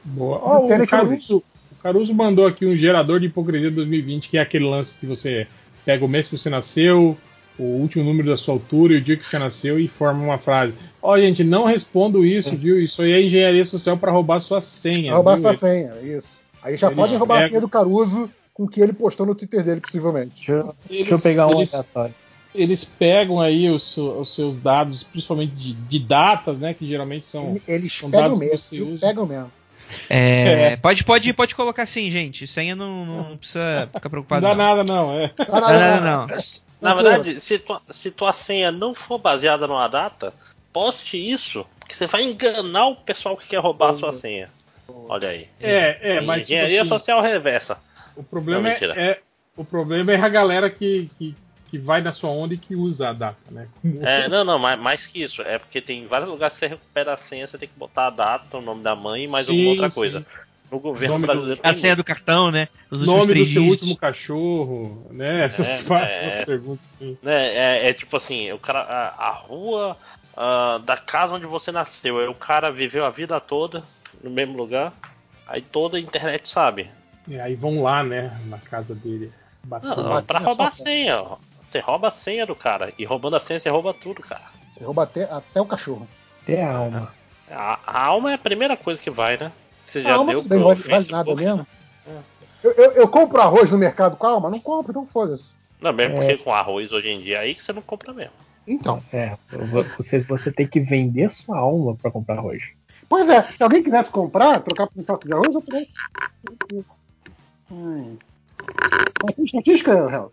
Boa. 0.03 0.39
Ó, 0.41 0.65
o. 0.65 0.87
Caruso, 0.87 1.37
o 1.37 1.43
Caruso 1.81 2.13
mandou 2.13 2.45
aqui 2.45 2.65
um 2.65 2.75
gerador 2.75 3.19
de 3.19 3.27
hipocrisia 3.27 3.71
2020, 3.71 4.29
que 4.29 4.37
é 4.37 4.41
aquele 4.41 4.65
lance 4.65 4.95
que 4.99 5.05
você 5.05 5.47
pega 5.85 6.03
o 6.03 6.07
mês 6.07 6.27
que 6.27 6.37
você 6.37 6.49
nasceu, 6.49 7.17
o 7.57 7.63
último 7.63 8.03
número 8.03 8.27
da 8.29 8.37
sua 8.37 8.53
altura 8.55 8.93
e 8.93 8.97
o 8.97 9.01
dia 9.01 9.15
que 9.17 9.25
você 9.25 9.39
nasceu 9.39 9.79
e 9.79 9.87
forma 9.87 10.23
uma 10.23 10.37
frase. 10.37 10.73
Ó, 11.01 11.17
gente, 11.17 11.43
não 11.43 11.65
respondo 11.65 12.25
isso, 12.25 12.55
viu? 12.55 12.79
Isso 12.79 13.01
aí 13.01 13.11
é 13.13 13.21
engenharia 13.21 13.65
social 13.65 13.97
para 13.97 14.11
roubar 14.11 14.39
sua 14.39 14.61
senha. 14.61 15.13
roubar 15.15 15.35
viu? 15.37 15.41
sua 15.41 15.51
Eles- 15.51 15.59
senha, 15.59 16.17
isso. 16.17 16.37
Aí 16.61 16.75
já 16.77 16.87
Eles 16.87 16.95
podem 16.97 17.17
roubar 17.17 17.35
a 17.35 17.37
pegam- 17.37 17.49
senha 17.49 17.61
do 17.61 17.69
Caruso 17.69 18.29
com 18.53 18.63
o 18.63 18.67
que 18.67 18.81
ele 18.81 18.93
postou 18.93 19.25
no 19.25 19.33
Twitter 19.35 19.63
dele, 19.63 19.79
possivelmente. 19.81 20.33
Deixa 20.35 20.51
eu, 20.51 20.75
deixa 20.89 21.03
eu 21.03 21.07
Eles- 21.13 21.23
pegar 21.23 21.47
um 21.47 21.57
eles- 21.59 21.73
aleatório. 21.73 22.15
Eles 22.55 22.83
pegam 22.83 23.39
aí 23.39 23.69
os, 23.69 23.95
os 23.97 24.33
seus 24.33 24.55
dados, 24.55 25.03
principalmente 25.03 25.53
de, 25.53 25.73
de 25.73 25.99
datas, 25.99 26.57
né? 26.57 26.73
Que 26.73 26.87
geralmente 26.87 27.25
são. 27.27 27.59
Eles 27.67 27.93
são 27.95 28.09
pegam 28.09 28.23
dados 28.25 28.39
que 28.39 28.45
mesmo, 28.45 28.57
você 28.57 28.75
viu? 28.77 28.87
usa. 28.89 29.07
pegam 29.07 29.25
mesmo. 29.27 29.51
É, 30.09 30.73
É. 30.73 30.77
Pode, 30.77 31.03
pode, 31.03 31.33
pode 31.33 31.55
colocar 31.55 31.83
assim, 31.83 32.09
gente. 32.11 32.47
Senha 32.47 32.75
não, 32.75 33.05
não 33.05 33.37
precisa 33.37 33.87
ficar 33.93 34.01
Não 34.05 34.09
preocupado. 34.11 34.41
dá 34.41 34.49
não. 34.49 34.55
nada, 34.55 34.83
não. 34.83 35.13
É. 35.19 35.31
Não, 35.47 35.61
Não, 35.61 36.27
não. 36.27 36.37
Na 36.79 36.93
verdade, 36.93 37.41
se 37.41 37.57
tua, 37.57 37.81
se 37.91 38.11
tua 38.11 38.33
senha 38.33 38.71
não 38.71 38.93
for 38.93 39.17
baseada 39.17 39.65
numa 39.65 39.87
data, 39.87 40.31
poste 40.71 41.17
isso, 41.17 41.65
porque 41.79 41.95
você 41.95 42.05
vai 42.05 42.23
enganar 42.23 42.87
o 42.87 42.95
pessoal 42.95 43.35
que 43.35 43.47
quer 43.47 43.57
roubar 43.57 43.89
a 43.89 43.93
sua 43.93 44.13
senha. 44.13 44.49
Olha 44.87 45.29
aí. 45.29 45.47
É, 45.59 46.17
é, 46.17 46.21
mas. 46.21 46.41
tipo 46.41 46.53
Engenharia 46.53 46.81
assim, 46.81 46.89
social 46.89 47.21
reversa. 47.21 47.77
O 48.15 48.23
problema, 48.23 48.69
Não, 48.69 48.69
é, 48.95 49.09
é- 49.09 49.19
o 49.55 49.65
problema 49.65 50.11
é 50.13 50.15
a 50.21 50.29
galera 50.29 50.69
que, 50.69 51.09
que, 51.17 51.35
que 51.69 51.77
vai 51.77 52.01
na 52.01 52.11
sua 52.11 52.29
onda 52.29 52.53
e 52.53 52.57
que 52.57 52.75
usa 52.75 53.09
a 53.09 53.13
data, 53.13 53.37
né? 53.51 53.67
Como- 53.81 54.05
É, 54.05 54.27
não, 54.29 54.43
não, 54.45 54.57
mais, 54.59 54.79
mais 54.79 55.05
que 55.05 55.21
isso. 55.21 55.41
É 55.41 55.57
porque 55.57 55.81
tem 55.81 56.05
vários 56.07 56.29
lugares 56.29 56.53
que 56.53 56.59
você 56.59 56.67
recupera 56.67 57.13
a 57.13 57.17
senha, 57.17 57.45
você 57.47 57.57
tem 57.57 57.67
que 57.67 57.77
botar 57.77 58.07
a 58.07 58.09
data, 58.11 58.57
o 58.57 58.61
nome 58.61 58.81
da 58.83 58.95
mãe 58.95 59.25
e 59.25 59.27
mais 59.27 59.45
Sim, 59.45 59.51
alguma 59.53 59.69
outra 59.71 59.89
sim. 59.89 59.95
coisa. 59.95 60.25
No 60.69 60.79
governo 60.79 61.13
Nome 61.15 61.27
do- 61.27 61.31
brasileiro. 61.31 61.61
A 61.63 61.73
senha 61.73 61.95
do 61.95 62.03
cartão, 62.03 62.51
né? 62.51 62.67
Os 62.91 62.99
últimos 63.01 63.27
Nome 63.27 63.39
do 63.39 63.45
seu 63.47 63.63
último 63.63 63.95
cachorro, 63.95 65.07
né? 65.11 65.45
Essas 65.45 65.79
É, 65.79 65.83
várias 65.87 66.33
é. 66.35 66.45
perguntas 66.45 66.85
assim. 66.93 67.17
Né, 67.23 67.55
é, 67.55 67.89
é 67.89 67.93
tipo 67.93 68.17
assim, 68.17 68.51
o 68.51 68.57
cara. 68.59 68.81
A, 68.81 69.27
a 69.27 69.31
rua 69.31 69.97
ah, 70.35 70.79
da 70.83 70.97
casa 70.97 71.33
onde 71.35 71.45
você 71.45 71.71
nasceu. 71.71 72.19
Aí 72.19 72.27
o 72.27 72.33
cara 72.33 72.69
viveu 72.69 73.05
a 73.05 73.09
vida 73.09 73.39
toda 73.39 73.81
no 74.21 74.29
mesmo 74.29 74.57
lugar. 74.57 74.91
Aí 75.47 75.61
toda 75.61 75.95
a 75.97 76.01
internet 76.01 76.49
sabe. 76.49 76.89
E 77.27 77.39
aí 77.39 77.55
vão 77.55 77.81
lá, 77.81 78.03
né? 78.03 78.37
Na 78.47 78.57
casa 78.57 78.93
dele. 78.93 79.31
Bater 79.63 79.87
Não, 79.87 80.03
lá. 80.09 80.21
pra 80.21 80.39
roubar 80.39 80.67
a 80.67 80.71
senha. 80.71 81.21
ó. 81.21 81.37
Você 81.71 81.79
rouba 81.79 82.07
a 82.07 82.11
senha 82.11 82.45
do 82.45 82.55
cara. 82.55 82.93
E 82.97 83.05
roubando 83.05 83.35
a 83.35 83.39
senha, 83.39 83.59
você 83.59 83.69
rouba 83.69 83.93
tudo, 83.93 84.21
cara. 84.21 84.43
Você 84.73 84.83
rouba 84.83 85.03
até, 85.03 85.23
até 85.23 85.61
o 85.61 85.65
cachorro. 85.65 86.07
Até 86.43 86.63
a 86.63 86.75
alma. 86.75 87.13
A, 87.49 87.79
a 87.85 88.05
alma 88.05 88.31
é 88.31 88.35
a 88.35 88.39
primeira 88.39 88.77
coisa 88.77 88.99
que 88.99 89.09
vai, 89.09 89.37
né? 89.37 89.51
Você 89.85 90.01
já 90.03 90.11
A 90.11 90.15
alma 90.15 90.31
deu 90.31 90.43
bem, 90.43 90.59
não 90.59 90.67
vale, 90.67 90.81
vale 90.81 91.11
nada 91.11 91.35
mesmo. 91.35 91.67
É. 92.05 92.17
Eu, 92.63 92.71
eu, 92.71 92.91
eu 92.91 93.07
compro 93.07 93.41
arroz 93.41 93.71
no 93.71 93.77
mercado 93.77 94.17
com 94.17 94.27
a 94.27 94.31
alma? 94.31 94.49
Não 94.49 94.59
compro, 94.59 94.91
então 94.91 95.05
foda-se. 95.05 95.51
Não, 95.79 95.93
mesmo 95.93 96.17
É. 96.17 96.19
porque 96.19 96.43
com 96.43 96.53
arroz 96.53 96.91
hoje 96.91 97.09
em 97.09 97.19
dia 97.21 97.39
aí 97.39 97.53
que 97.55 97.63
você 97.63 97.71
não 97.71 97.81
compra 97.81 98.13
mesmo. 98.13 98.33
Então. 98.67 99.01
É, 99.13 99.37
você, 99.97 100.19
você 100.19 100.51
tem 100.51 100.67
que 100.67 100.79
vender 100.79 101.29
sua 101.29 101.57
alma 101.57 101.95
pra 101.95 102.11
comprar 102.11 102.37
arroz. 102.37 102.63
Pois 103.07 103.29
é, 103.29 103.41
se 103.43 103.63
alguém 103.63 103.81
quisesse 103.81 104.09
comprar, 104.09 104.59
trocar 104.59 104.87
por 104.87 104.99
um 104.99 105.05
saco 105.05 105.25
de 105.25 105.33
arroz, 105.33 105.55
eu 105.55 105.61
poderia. 105.61 105.87
Hum. 107.71 108.17
Estatística, 109.37 110.09
Real? 110.09 110.31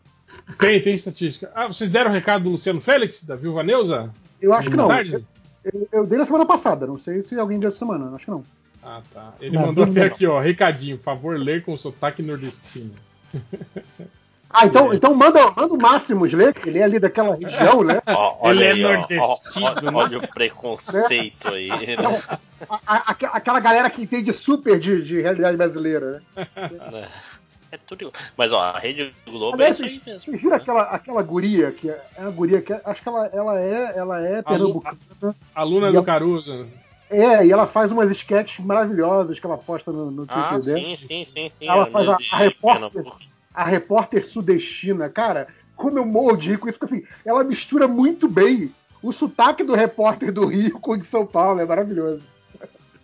Tem, 0.58 0.80
tem 0.80 0.94
estatística. 0.94 1.50
Ah, 1.54 1.66
vocês 1.66 1.90
deram 1.90 2.10
o 2.10 2.14
recado 2.14 2.44
do 2.44 2.50
Luciano 2.50 2.80
Félix, 2.80 3.24
da 3.24 3.34
Viúva 3.36 3.62
Neuza? 3.62 4.10
Eu 4.40 4.52
acho 4.52 4.70
que 4.70 4.76
não. 4.76 4.88
Tarde? 4.88 5.24
Eu, 5.64 5.88
eu 5.92 6.06
dei 6.06 6.18
na 6.18 6.26
semana 6.26 6.44
passada, 6.44 6.86
não 6.86 6.98
sei 6.98 7.22
se 7.22 7.38
alguém 7.38 7.58
deu 7.58 7.68
essa 7.68 7.78
semana, 7.78 8.14
acho 8.14 8.26
que 8.26 8.30
não. 8.30 8.44
Ah, 8.82 9.00
tá. 9.14 9.32
Ele 9.40 9.56
Não, 9.56 9.66
mandou 9.68 9.84
até 9.84 10.00
não. 10.00 10.06
aqui, 10.06 10.26
ó. 10.26 10.38
Recadinho. 10.38 10.98
Por 10.98 11.04
favor, 11.04 11.38
ler 11.38 11.64
com 11.64 11.74
sotaque 11.74 12.22
nordestino. 12.22 12.90
Ah, 14.50 14.66
então, 14.66 14.92
então 14.94 15.14
manda, 15.14 15.50
manda 15.56 15.74
o 15.74 15.80
Máximos 15.80 16.32
ler, 16.32 16.54
que 16.54 16.68
ele 16.68 16.78
é 16.78 16.84
ali 16.84 17.00
daquela 17.00 17.34
região, 17.34 17.82
né? 17.82 18.00
Olha 18.38 18.64
Ele 18.70 18.82
é 18.84 18.86
aí, 18.88 18.94
ó, 18.94 18.98
nordestino, 18.98 19.66
ó, 19.66 19.80
né? 19.80 19.90
olha 19.92 20.18
o 20.18 20.28
preconceito 20.28 21.48
aí, 21.48 21.68
né? 21.70 21.96
A- 22.68 22.80
a- 22.86 23.10
aqu- 23.10 23.30
aquela 23.32 23.58
galera 23.58 23.90
que 23.90 24.02
entende 24.02 24.32
super 24.32 24.78
de, 24.78 25.02
de 25.02 25.20
realidade 25.20 25.56
brasileira, 25.56 26.22
né? 26.36 26.46
Né? 26.92 27.08
É 27.74 27.78
tudo 27.86 28.02
igual. 28.02 28.14
Mas 28.36 28.52
ó, 28.52 28.60
a 28.60 28.78
Rede 28.78 29.12
Globo 29.26 29.54
Aliás, 29.54 29.80
é 29.80 29.86
isso 29.86 30.00
aí 30.06 30.12
mesmo. 30.14 30.20
vocês 30.30 30.42
viram 30.42 30.56
aquela, 30.56 30.82
aquela 30.82 31.22
guria 31.22 31.72
que 31.72 31.90
é 31.90 32.00
é 32.16 32.20
uma 32.20 32.30
guria 32.30 32.62
que 32.62 32.72
é- 32.72 32.80
acho 32.84 33.02
que 33.02 33.08
ela, 33.08 33.26
ela 33.32 33.60
é 33.60 33.92
ela 33.96 34.20
é 34.24 34.42
pernambucana. 34.42 34.96
Aluna 35.54 35.90
do 35.90 36.04
Caruso. 36.04 36.68
É, 37.10 37.44
e 37.44 37.50
ela 37.52 37.66
faz 37.66 37.90
umas 37.90 38.10
sketches 38.12 38.64
maravilhosas 38.64 39.38
que 39.38 39.44
ela 39.46 39.58
posta 39.58 39.90
no, 39.92 40.10
no 40.10 40.26
Twitter 40.26 40.52
Ah, 40.54 40.58
dela. 40.58 40.78
sim, 40.78 40.96
sim, 40.96 41.26
sim, 41.32 41.50
sim. 41.58 41.68
Ela 41.68 41.86
é 41.86 41.90
faz 41.90 42.08
a, 42.08 42.16
a 42.32 42.36
repórter, 42.38 43.04
a 43.52 43.64
repórter 43.64 44.26
sudestina, 44.26 45.08
cara. 45.08 45.48
Como 45.76 45.98
eu 45.98 46.06
morro 46.06 46.36
de 46.36 46.50
rir 46.50 46.58
com 46.58 46.68
isso, 46.68 46.78
porque 46.78 46.94
assim, 46.94 47.04
ela 47.26 47.42
mistura 47.42 47.88
muito 47.88 48.28
bem 48.28 48.72
o 49.02 49.12
sotaque 49.12 49.64
do 49.64 49.74
repórter 49.74 50.32
do 50.32 50.46
Rio 50.46 50.78
com 50.80 50.92
o 50.92 50.96
de 50.96 51.04
São 51.06 51.26
Paulo, 51.26 51.60
é 51.60 51.64
maravilhoso. 51.64 52.22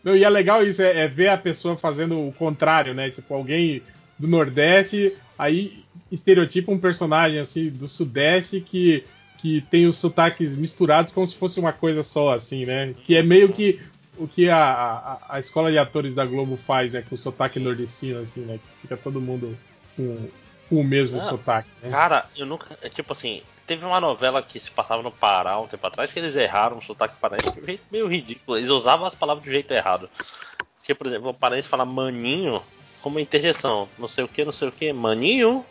Não, 0.02 0.16
e 0.16 0.24
é 0.24 0.28
legal 0.30 0.64
isso, 0.64 0.80
é, 0.80 1.00
é 1.00 1.06
ver 1.08 1.28
a 1.28 1.36
pessoa 1.36 1.76
fazendo 1.76 2.26
o 2.26 2.32
contrário, 2.32 2.94
né? 2.94 3.10
Tipo, 3.10 3.34
alguém 3.34 3.82
do 4.20 4.28
Nordeste, 4.28 5.16
aí 5.38 5.82
estereotipa 6.12 6.70
um 6.70 6.78
personagem 6.78 7.38
assim 7.38 7.70
do 7.70 7.88
Sudeste 7.88 8.60
que, 8.60 9.02
que 9.38 9.62
tem 9.70 9.86
os 9.86 9.96
sotaques 9.96 10.54
misturados 10.56 11.14
como 11.14 11.26
se 11.26 11.34
fosse 11.34 11.58
uma 11.58 11.72
coisa 11.72 12.02
só, 12.02 12.34
assim, 12.34 12.66
né? 12.66 12.94
Que 13.06 13.16
é 13.16 13.22
meio 13.22 13.50
que 13.50 13.80
o 14.18 14.28
que 14.28 14.50
a, 14.50 14.58
a, 14.58 15.36
a 15.36 15.40
escola 15.40 15.70
de 15.70 15.78
atores 15.78 16.14
da 16.14 16.26
Globo 16.26 16.54
faz, 16.56 16.92
né? 16.92 17.02
Com 17.08 17.14
o 17.14 17.18
sotaque 17.18 17.58
nordestino, 17.58 18.20
assim, 18.20 18.42
né? 18.42 18.58
Que 18.58 18.82
fica 18.82 18.96
todo 18.98 19.20
mundo 19.22 19.56
com, 19.96 20.28
com 20.68 20.80
o 20.80 20.84
mesmo 20.84 21.18
Ah, 21.18 21.22
sotaque, 21.22 21.70
né? 21.82 21.90
Cara, 21.90 22.26
eu 22.36 22.44
nunca. 22.44 22.78
É 22.82 22.90
tipo 22.90 23.14
assim, 23.14 23.40
teve 23.66 23.86
uma 23.86 24.00
novela 24.00 24.42
que 24.42 24.60
se 24.60 24.70
passava 24.70 25.02
no 25.02 25.10
Pará 25.10 25.58
um 25.58 25.66
tempo 25.66 25.86
atrás 25.86 26.12
que 26.12 26.18
eles 26.18 26.36
erraram 26.36 26.76
o 26.76 26.82
sotaque 26.82 27.14
paraense 27.18 27.54
de 27.54 27.60
um 27.62 27.64
jeito 27.64 27.84
meio 27.90 28.06
ridículo. 28.06 28.58
Eles 28.58 28.68
usavam 28.68 29.06
as 29.06 29.14
palavras 29.14 29.46
do 29.46 29.50
jeito 29.50 29.72
errado. 29.72 30.10
Porque, 30.76 30.94
por 30.94 31.06
exemplo, 31.06 31.30
o 31.30 31.34
paraense 31.34 31.68
fala 31.68 31.86
maninho 31.86 32.60
como 33.02 33.18
interjeição. 33.20 33.88
Não 33.98 34.08
sei 34.08 34.24
o 34.24 34.28
que, 34.28 34.44
não 34.44 34.52
sei 34.52 34.68
o 34.68 34.72
que, 34.72 34.92
maninho. 34.92 35.64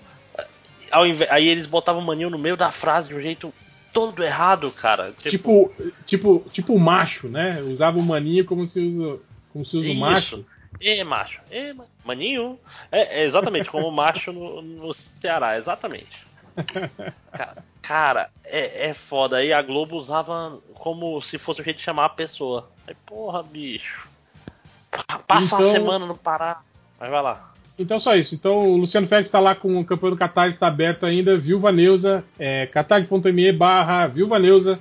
Invés- 1.07 1.29
aí 1.31 1.47
eles 1.47 1.65
botavam 1.67 2.01
maninho 2.01 2.29
no 2.29 2.37
meio 2.39 2.57
da 2.57 2.71
frase 2.71 3.09
de 3.09 3.15
um 3.15 3.21
jeito 3.21 3.53
todo 3.93 4.23
errado, 4.23 4.71
cara. 4.71 5.13
Tipo, 5.23 5.71
tipo, 6.05 6.45
tipo 6.51 6.73
o 6.73 6.79
macho, 6.79 7.27
né? 7.27 7.61
Usava 7.61 7.99
o 7.99 8.03
maninho 8.03 8.43
como 8.45 8.65
se 8.65 8.79
usa, 8.87 9.19
como 9.53 9.63
se 9.63 9.77
usa 9.77 9.91
o 9.91 9.95
macho. 9.95 10.45
E 10.79 11.03
macho, 11.03 11.39
ma- 11.75 11.85
maninho. 12.05 12.59
É, 12.91 13.21
é 13.21 13.25
exatamente 13.25 13.69
como 13.69 13.87
o 13.87 13.91
macho 13.91 14.31
no, 14.31 14.61
no 14.61 14.93
Ceará, 14.93 15.57
exatamente. 15.57 16.25
Ca- 17.31 17.57
Cara, 17.81 18.29
é, 18.43 18.89
é 18.89 18.93
foda. 18.93 19.37
Aí 19.37 19.51
a 19.51 19.61
Globo 19.63 19.95
usava 19.97 20.59
como 20.75 21.19
se 21.21 21.37
fosse 21.39 21.61
o 21.61 21.63
jeito 21.63 21.77
de 21.77 21.83
chamar 21.83 22.05
a 22.05 22.09
pessoa. 22.09 22.69
Aí, 22.87 22.95
porra, 23.05 23.41
bicho. 23.41 24.07
Pa- 24.91 25.19
Passa 25.19 25.55
uma 25.55 25.61
Então- 25.61 25.71
semana 25.71 26.05
no 26.05 26.15
Pará. 26.15 26.61
Mas 26.99 27.09
vai 27.09 27.21
lá. 27.21 27.51
Então 27.77 27.99
só 27.99 28.15
isso. 28.15 28.35
Então 28.35 28.57
o 28.71 28.77
Luciano 28.77 29.07
Félix 29.07 29.29
está 29.29 29.39
lá 29.39 29.55
com 29.55 29.79
o 29.79 29.85
campeão 29.85 30.09
do 30.09 30.17
Catar, 30.17 30.49
está 30.49 30.67
aberto 30.67 31.05
ainda. 31.05 31.37
Viúva 31.37 31.71
Neuza, 31.71 32.23
é, 32.37 32.65
catar.me 32.65 33.51
barra 33.53 34.07
Viúva 34.07 34.37
Neuza. 34.37 34.79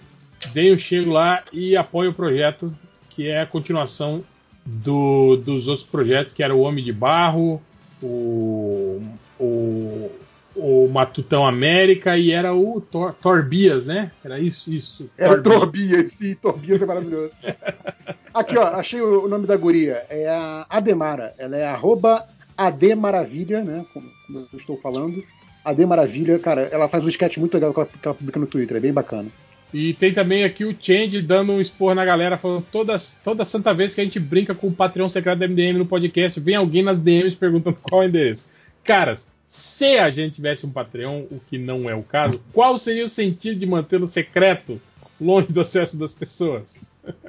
Deem 0.52 0.72
um 0.74 0.78
chego 0.78 1.12
lá 1.12 1.42
e 1.52 1.76
apoie 1.76 2.08
o 2.08 2.12
projeto, 2.12 2.72
que 3.10 3.28
é 3.28 3.40
a 3.40 3.46
continuação 3.46 4.22
do- 4.64 5.36
dos 5.36 5.68
outros 5.68 5.86
projetos, 5.86 6.32
que 6.34 6.42
era 6.42 6.54
o 6.54 6.60
Homem 6.60 6.84
de 6.84 6.92
Barro, 6.92 7.60
o, 8.02 9.00
o, 9.38 10.10
o 10.58 10.88
Matutão 10.88 11.46
América 11.46 12.16
e 12.18 12.32
era 12.32 12.54
o 12.54 12.80
Tor, 12.80 13.14
Torbias, 13.14 13.86
né? 13.86 14.10
Era 14.24 14.38
isso, 14.38 14.72
isso. 14.72 15.10
Era 15.16 15.34
o 15.34 15.42
Torbias. 15.42 16.12
Sim, 16.12 16.34
Torbias 16.34 16.82
é 16.82 16.86
maravilhoso. 16.86 17.32
Aqui, 18.34 18.58
ó, 18.58 18.64
achei 18.74 19.00
o 19.00 19.28
nome 19.28 19.46
da 19.46 19.56
guria. 19.56 20.04
É 20.08 20.28
a 20.28 20.66
Ademara. 20.68 21.34
Ela 21.38 21.56
é 21.56 21.66
arroba 21.66 22.26
Ademaravilha, 22.56 23.62
né? 23.62 23.84
Como, 23.92 24.10
eu 24.30 24.58
estou 24.58 24.76
falando. 24.76 25.24
Ademaravilha, 25.64 26.38
cara, 26.38 26.62
ela 26.72 26.88
faz 26.88 27.04
um 27.04 27.08
sketch 27.08 27.36
muito 27.38 27.54
legal 27.54 27.72
que 27.72 27.80
ela, 27.80 27.88
que 27.88 28.08
ela 28.08 28.14
publica 28.14 28.40
no 28.40 28.46
Twitter, 28.46 28.76
é 28.76 28.80
bem 28.80 28.92
bacana. 28.92 29.28
E 29.72 29.92
tem 29.94 30.12
também 30.12 30.44
aqui 30.44 30.64
o 30.64 30.74
Change 30.78 31.20
dando 31.20 31.52
um 31.52 31.60
expor 31.60 31.94
na 31.94 32.04
galera, 32.04 32.38
falando 32.38 32.64
toda, 32.72 32.96
toda 33.22 33.44
santa 33.44 33.74
vez 33.74 33.94
que 33.94 34.00
a 34.00 34.04
gente 34.04 34.18
brinca 34.18 34.54
com 34.54 34.68
o 34.68 34.72
Patreon 34.72 35.08
secreto 35.08 35.38
da 35.38 35.46
MDM 35.46 35.78
no 35.78 35.86
podcast, 35.86 36.40
vem 36.40 36.54
alguém 36.54 36.82
nas 36.82 36.98
DMs 36.98 37.36
perguntando 37.36 37.76
qual 37.82 38.02
é 38.02 38.06
o 38.06 38.08
endereço. 38.08 38.48
Caras, 38.82 39.30
se 39.48 39.98
a 39.98 40.10
gente 40.10 40.34
tivesse 40.34 40.66
um 40.66 40.70
Patreon, 40.70 41.22
o 41.30 41.40
que 41.48 41.56
não 41.56 41.88
é 41.88 41.94
o 41.94 42.02
caso, 42.02 42.38
qual 42.52 42.76
seria 42.76 43.06
o 43.06 43.08
sentido 43.08 43.58
de 43.58 43.66
mantê-lo 43.66 44.06
secreto, 44.06 44.80
longe 45.18 45.46
do 45.48 45.62
acesso 45.62 45.98
das 45.98 46.12
pessoas? 46.12 46.82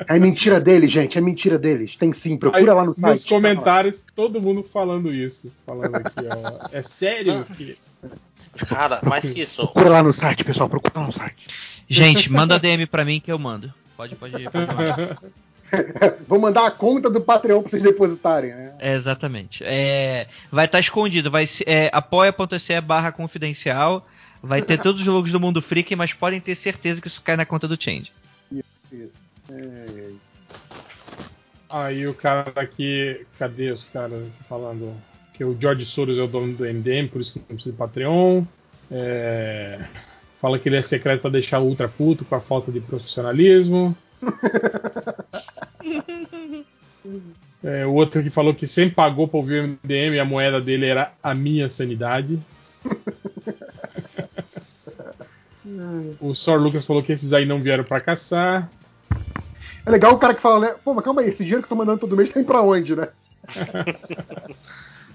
É 0.06 0.20
mentira 0.20 0.60
deles, 0.60 0.92
gente, 0.92 1.18
é 1.18 1.22
mentira 1.22 1.58
deles. 1.58 1.96
Tem 1.96 2.12
sim, 2.12 2.36
procura 2.36 2.72
Aí, 2.72 2.76
lá 2.76 2.84
no 2.84 2.94
site. 2.94 3.10
Nos 3.10 3.26
comentários, 3.26 4.04
todo 4.14 4.42
mundo 4.42 4.62
falando 4.62 5.14
isso. 5.14 5.50
Falando 5.66 5.96
aqui, 5.96 6.26
ó. 6.30 6.68
É 6.74 6.84
sério 6.84 7.46
que. 7.56 7.78
Cara, 8.68 9.00
mais 9.04 9.22
que 9.22 9.42
isso. 9.42 9.56
Procura 9.56 9.90
lá 9.90 10.04
no 10.04 10.12
site, 10.12 10.44
pessoal, 10.44 10.68
procura 10.68 11.00
lá 11.00 11.06
no 11.06 11.14
site. 11.14 11.48
Gente, 11.88 12.30
manda 12.30 12.60
DM 12.60 12.86
pra 12.86 13.06
mim 13.06 13.22
que 13.22 13.32
eu 13.32 13.40
mando. 13.40 13.74
Pode, 13.96 14.16
pode, 14.16 14.34
pode 14.34 14.68
mandar. 14.68 15.18
Vou 16.28 16.40
mandar 16.40 16.66
a 16.66 16.72
conta 16.72 17.10
do 17.10 17.22
Patreon 17.22 17.62
pra 17.62 17.70
vocês 17.70 17.84
depositarem, 17.84 18.52
né? 18.52 18.74
É, 18.80 18.94
exatamente. 18.94 19.64
É, 19.64 20.28
vai 20.52 20.66
estar 20.66 20.80
escondido. 20.80 21.32
Vai 21.32 21.48
ser 21.48 21.68
é, 21.68 21.90
apoia.se 21.92 22.82
barra 22.82 23.12
confidencial. 23.12 24.08
Vai 24.42 24.62
ter 24.62 24.80
todos 24.80 25.02
os 25.02 25.08
logos 25.08 25.32
do 25.32 25.40
Mundo 25.40 25.62
Freak, 25.62 25.96
mas 25.96 26.14
podem 26.14 26.40
ter 26.40 26.56
certeza 26.56 27.02
que 27.02 27.08
isso 27.08 27.22
cai 27.22 27.36
na 27.36 27.46
conta 27.46 27.68
do 27.68 27.82
Change. 27.82 28.12
Isso, 28.52 28.64
isso. 28.92 29.14
É, 29.52 30.12
Aí 31.70 32.08
o 32.08 32.14
cara 32.14 32.52
aqui. 32.56 33.26
Cadê 33.38 33.72
os 33.72 33.86
caras 33.86 34.28
falando? 34.48 34.96
Que 35.34 35.44
o 35.44 35.58
George 35.60 35.86
Soros 35.86 36.18
é 36.18 36.22
o 36.22 36.28
dono 36.28 36.54
do 36.54 36.64
MDM, 36.64 37.08
por 37.08 37.22
isso 37.22 37.34
que 37.34 37.40
não 37.40 37.46
precisa 37.48 37.72
de 37.72 37.78
Patreon. 37.78 38.44
É, 38.92 39.86
Fala 40.40 40.58
que 40.58 40.70
ele 40.70 40.78
é 40.78 40.82
secreto 40.82 41.22
pra 41.22 41.30
deixar 41.30 41.60
o 41.60 41.66
Ultra 41.66 41.90
puto 41.90 42.24
com 42.24 42.34
a 42.34 42.40
falta 42.40 42.72
de 42.72 42.80
profissionalismo. 42.80 43.96
É, 47.64 47.86
o 47.86 47.94
outro 47.94 48.24
que 48.24 48.30
falou 48.30 48.54
que 48.54 48.66
sempre 48.66 48.96
pagou 48.96 49.28
pra 49.28 49.38
ouvir 49.38 49.64
o 49.64 49.68
MDM 49.68 50.16
e 50.16 50.20
a 50.20 50.26
moeda 50.26 50.62
dele 50.62 50.86
era 50.86 51.12
a 51.22 51.34
minha 51.34 51.70
sanidade. 51.70 52.40
o 56.20 56.34
Sor 56.34 56.60
Lucas 56.60 56.86
falou 56.86 57.04
que 57.04 57.12
esses 57.12 57.34
aí 57.34 57.46
não 57.46 57.62
vieram 57.62 57.84
pra 57.84 58.00
caçar. 58.00 58.70
É 59.86 59.92
legal 59.92 60.14
o 60.14 60.18
cara 60.18 60.34
que 60.34 60.42
fala, 60.42 60.60
né? 60.60 60.76
Pô, 60.84 60.94
mas 60.94 61.04
calma 61.04 61.22
aí, 61.22 61.30
esse 61.30 61.44
dinheiro 61.44 61.62
que 61.62 61.66
eu 61.66 61.70
tô 61.70 61.76
mandando 61.76 62.00
todo 62.00 62.16
mês 62.16 62.30
tá 62.30 62.40
indo 62.40 62.46
pra 62.46 62.62
onde, 62.62 62.96
né? 62.96 63.10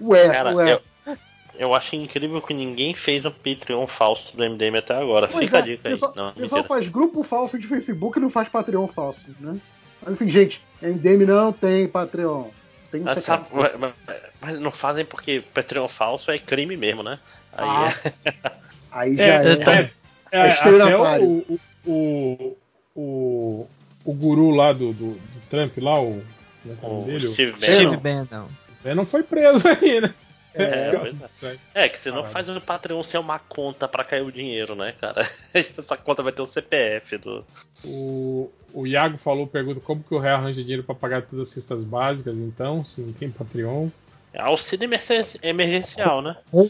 ué, 0.01 0.29
Cara, 0.29 0.55
ué. 0.55 0.75
eu, 0.75 1.17
eu 1.57 1.75
acho 1.75 1.97
incrível 1.97 2.43
que 2.43 2.53
ninguém 2.53 2.95
fez 2.95 3.25
um 3.25 3.31
Patreon 3.31 3.87
falso 3.87 4.37
do 4.37 4.43
MDM 4.43 4.79
até 4.79 4.95
agora. 4.95 5.29
Pois 5.29 5.45
Fica 5.45 5.59
é, 5.59 5.61
a 5.61 5.65
dica 5.65 5.89
aí. 5.89 5.99
Não, 6.01 6.33
pessoal 6.33 6.35
mentira. 6.35 6.65
faz 6.65 6.89
grupo 6.89 7.23
falso 7.23 7.59
de 7.59 7.67
Facebook 7.67 8.19
e 8.19 8.23
não 8.23 8.31
faz 8.31 8.49
Patreon 8.49 8.87
falso, 8.89 9.21
né? 9.41 9.59
Mas 10.05 10.15
enfim, 10.15 10.31
gente, 10.31 10.61
MDM 10.83 11.25
não 11.27 11.53
tem 11.53 11.89
Patreon. 11.89 12.45
Tem 12.91 13.01
um 13.01 13.05
Mas, 13.05 13.25
sabe, 13.25 13.47
mas- 13.53 13.93
mas- 14.41 14.59
não 14.61 14.71
fazem 14.71 15.05
porque 15.05 15.43
Patreon 15.53 15.89
falso 15.89 16.31
é 16.31 16.39
crime 16.39 16.77
mesmo, 16.77 17.03
né? 17.03 17.19
Aí 17.57 17.67
Ah, 17.69 17.95
é- 18.25 18.53
Aí 18.93 19.17
já 19.17 19.23
É, 19.25 19.29
é. 19.29 19.53
é, 19.53 19.91
é, 20.31 20.39
é 20.41 20.53
estelionatário. 20.53 21.45
até 21.45 21.53
o, 21.53 21.61
o, 21.91 22.57
o, 22.95 23.67
o 24.05 24.13
guru 24.15 24.51
lá 24.51 24.73
do, 24.73 24.93
do, 24.93 25.13
do 25.15 25.41
Trump 25.51 25.77
lá, 25.79 26.01
o, 26.01 26.23
como 26.63 26.73
é 26.73 26.77
é 26.83 26.87
o 26.87 27.01
O 27.01 27.05
dele? 27.05 27.29
Steve 27.33 27.51
O 27.53 27.57
Bannon. 27.61 27.73
Steve 27.75 27.97
Bannon. 27.97 28.47
Bannon 28.85 29.05
foi 29.05 29.23
preso 29.23 29.67
aí, 29.69 30.01
né? 30.01 30.15
É, 30.55 30.97
pois 30.97 31.43
é. 31.43 31.57
É, 31.75 31.89
que 31.89 31.99
você 32.01 32.11
não 32.11 32.23
Caralho. 32.23 32.33
faz 32.33 32.49
o 32.49 32.61
Patreon 32.61 33.03
ser 33.03 33.19
uma 33.19 33.39
conta 33.39 33.89
pra 33.89 34.05
cair 34.05 34.23
o 34.23 34.31
dinheiro, 34.33 34.75
né, 34.75 34.93
cara? 35.01 35.29
Essa 35.53 35.97
conta 35.97 36.23
vai 36.23 36.33
ter 36.33 36.43
o 36.43 36.47
CPF 36.47 37.19
do. 37.19 37.45
O, 37.85 38.51
o 38.73 38.87
Iago 38.87 39.19
falou, 39.19 39.47
pergunta 39.47 39.81
como 39.81 40.03
que 40.03 40.15
o 40.15 40.19
réu 40.19 40.37
arranja 40.37 40.63
dinheiro 40.63 40.85
pra 40.85 40.95
pagar 40.95 41.23
todas 41.23 41.49
as 41.49 41.55
cestas 41.55 41.83
básicas, 41.85 42.39
então, 42.39 42.85
se 42.85 43.01
não 43.01 43.13
tem 43.13 43.31
Patreon. 43.31 43.89
É 44.33 44.41
auxílio 44.41 44.85
emergen- 44.85 45.27
emergencial, 45.43 46.23
né? 46.23 46.37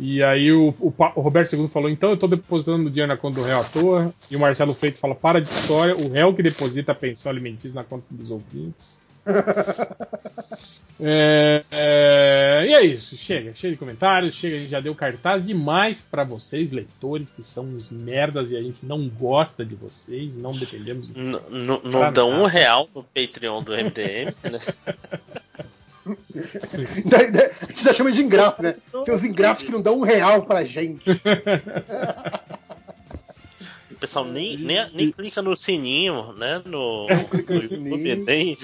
E 0.00 0.22
aí 0.22 0.52
o, 0.52 0.68
o, 0.78 0.94
o 0.96 1.20
Roberto 1.20 1.52
II 1.56 1.66
falou, 1.66 1.90
então 1.90 2.10
eu 2.10 2.16
tô 2.16 2.28
depositando 2.28 2.88
dinheiro 2.88 3.08
na 3.10 3.16
conta 3.16 3.40
do 3.40 3.44
réu 3.44 3.58
à 3.58 3.64
toa. 3.64 4.14
E 4.30 4.36
o 4.36 4.38
Marcelo 4.38 4.72
Freitas 4.72 5.00
fala, 5.00 5.12
para 5.12 5.40
de 5.40 5.50
história, 5.50 5.96
o 5.96 6.08
réu 6.08 6.32
que 6.32 6.40
deposita 6.40 6.92
a 6.92 6.94
pensão 6.94 7.32
alimentícia 7.32 7.74
na 7.74 7.82
conta 7.82 8.04
dos 8.08 8.30
ouvintes. 8.30 9.02
É, 11.00 11.64
é, 11.70 12.66
e 12.66 12.74
é 12.74 12.84
isso, 12.84 13.16
chega, 13.16 13.54
chega 13.54 13.74
de 13.74 13.78
comentários, 13.78 14.34
chega, 14.34 14.56
a 14.56 14.58
gente 14.58 14.70
já 14.70 14.80
deu 14.80 14.94
cartaz 14.94 15.46
demais 15.46 16.00
pra 16.00 16.24
vocês, 16.24 16.72
leitores, 16.72 17.30
que 17.30 17.44
são 17.44 17.64
uns 17.64 17.90
merdas 17.90 18.50
e 18.50 18.56
a 18.56 18.62
gente 18.62 18.84
não 18.84 19.08
gosta 19.08 19.64
de 19.64 19.76
vocês, 19.76 20.36
não 20.36 20.52
dependemos 20.52 21.06
de 21.06 21.12
vocês. 21.12 21.42
Não 21.50 22.12
dão 22.12 22.42
um 22.42 22.46
real 22.46 22.88
no 22.92 23.04
Patreon 23.04 23.62
do 23.62 23.72
MDM, 23.72 24.34
né? 24.42 24.60
A 26.08 27.66
gente 27.66 27.84
já 27.84 27.92
chama 27.92 28.10
de 28.10 28.22
ingrato, 28.22 28.62
né? 28.62 28.76
Seus 29.04 29.22
ingratos 29.22 29.62
que 29.62 29.70
não 29.70 29.82
dão 29.82 29.98
um 29.98 30.02
real 30.02 30.42
pra 30.42 30.64
gente. 30.64 31.04
O 33.90 33.94
pessoal 33.96 34.24
nem, 34.24 34.56
nem, 34.56 34.90
nem 34.94 35.12
clica 35.12 35.42
no 35.42 35.54
sininho, 35.54 36.32
né? 36.32 36.62
No, 36.64 37.06
É, 37.10 37.14
no 37.14 37.62
YouTube, 37.62 38.16
nem. 38.16 38.58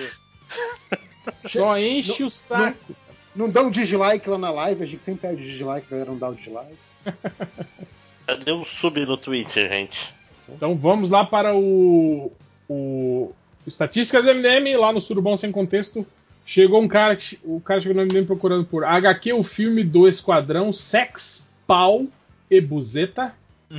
Só 1.33 1.79
enche 1.79 2.23
o 2.25 2.31
saco. 2.31 2.95
Não 3.35 3.51
dá 3.51 3.63
um 3.63 3.71
dislike 3.71 4.29
lá 4.31 4.39
na 4.39 4.51
live, 4.51 4.83
a 4.83 4.87
gente 4.87 5.03
sempre 5.03 5.29
pede 5.29 5.45
dislike, 5.51 5.87
a 5.89 5.91
galera 5.91 6.11
não 6.11 6.19
dá 6.19 6.29
o 6.29 6.35
dislike. 6.35 6.77
Cadê 8.27 8.53
o 8.53 8.65
sub 8.65 9.05
no 9.05 9.17
Twitch, 9.17 9.55
gente? 9.55 10.15
Então 10.49 10.77
vamos 10.77 11.11
lá 11.11 11.25
para 11.25 11.55
o, 11.55 12.31
o 12.69 13.33
Estatísticas 13.67 14.25
MDM, 14.27 14.77
lá 14.79 14.93
no 14.93 15.01
Surubão 15.01 15.37
Sem 15.37 15.51
Contexto. 15.51 16.07
Chegou 16.47 16.81
um 16.83 16.89
cara, 16.89 17.17
que- 17.17 17.39
o 17.43 17.61
cara 17.61 17.81
chegou 17.81 17.97
no 17.97 18.03
MDM 18.03 18.27
procurando 18.27 18.65
por 18.67 18.85
HQ, 18.85 19.33
o 19.33 19.43
filme 19.43 19.83
do 19.83 20.07
Esquadrão, 20.07 20.73
Sex, 20.73 21.51
Pau 21.67 22.07
e 22.51 22.61
Buzeta. 22.61 23.35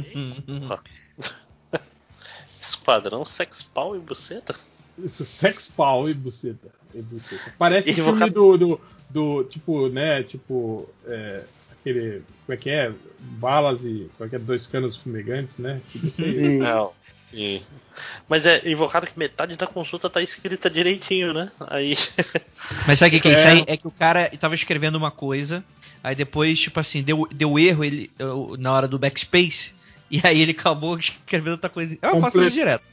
Esquadrão, 2.61 3.24
sex, 3.26 3.63
pau 3.63 3.95
e 3.95 3.99
buceta? 3.99 4.56
Isso, 4.97 5.26
Sex, 5.26 5.72
Pau 5.76 6.10
e 6.10 6.13
Buceta. 6.13 6.69
E 6.94 7.01
buceta. 7.01 7.53
Parece 7.58 7.92
E 7.92 7.94
filme 7.94 8.29
do, 8.29 8.58
do, 8.58 8.81
do, 9.10 9.44
tipo, 9.44 9.90
né, 9.90 10.24
tipo, 10.24 10.90
é, 11.06 11.44
aquele, 11.72 12.24
como 12.45 12.53
é 12.53 12.58
que 12.58 12.69
é? 12.69 12.92
Balas 13.19 13.85
e, 13.85 14.10
como 14.17 14.28
é 14.28 14.29
que 14.29 14.35
é? 14.35 14.40
Dois 14.40 14.65
canos 14.67 14.95
fumegantes, 14.95 15.58
né? 15.60 15.81
Tipo, 15.92 16.10
sei. 16.10 16.31
Sim. 16.33 16.58
Não. 16.58 16.92
Sim. 17.31 17.61
Mas 18.29 18.45
é 18.45 18.61
invocado 18.69 19.08
que 19.08 19.17
metade 19.17 19.56
da 19.56 19.67
consulta 19.67 20.10
tá 20.10 20.22
escrita 20.22 20.69
direitinho, 20.69 21.33
né? 21.33 21.51
Aí. 21.67 21.97
Mas 22.88 22.99
sabe 22.99 23.17
o 23.17 23.19
que, 23.19 23.28
que 23.28 23.28
é 23.28 23.33
isso 23.33 23.47
É. 23.47 23.51
aí? 23.51 23.63
É 23.67 23.78
que 23.78 23.88
o 23.88 23.92
cara 23.92 24.31
tava 24.40 24.56
escrevendo 24.56 24.95
uma 24.95 25.11
coisa, 25.11 25.63
aí 26.01 26.15
depois, 26.15 26.60
tipo 26.60 26.79
assim, 26.79 27.03
deu, 27.03 27.28
deu 27.31 27.60
erro 27.60 27.83
ele, 27.83 28.10
na 28.58 28.72
hora 28.72 28.88
do 28.88 28.99
backspace, 28.99 29.74
e 30.10 30.22
aí 30.24 30.42
ele 30.42 30.51
acabou 30.51 30.95
escrevendo 30.99 31.53
outra 31.53 31.69
coisa. 31.69 31.97
Eu 32.01 32.22
faço 32.22 32.40
isso 32.40 32.51
direto. 32.51 32.83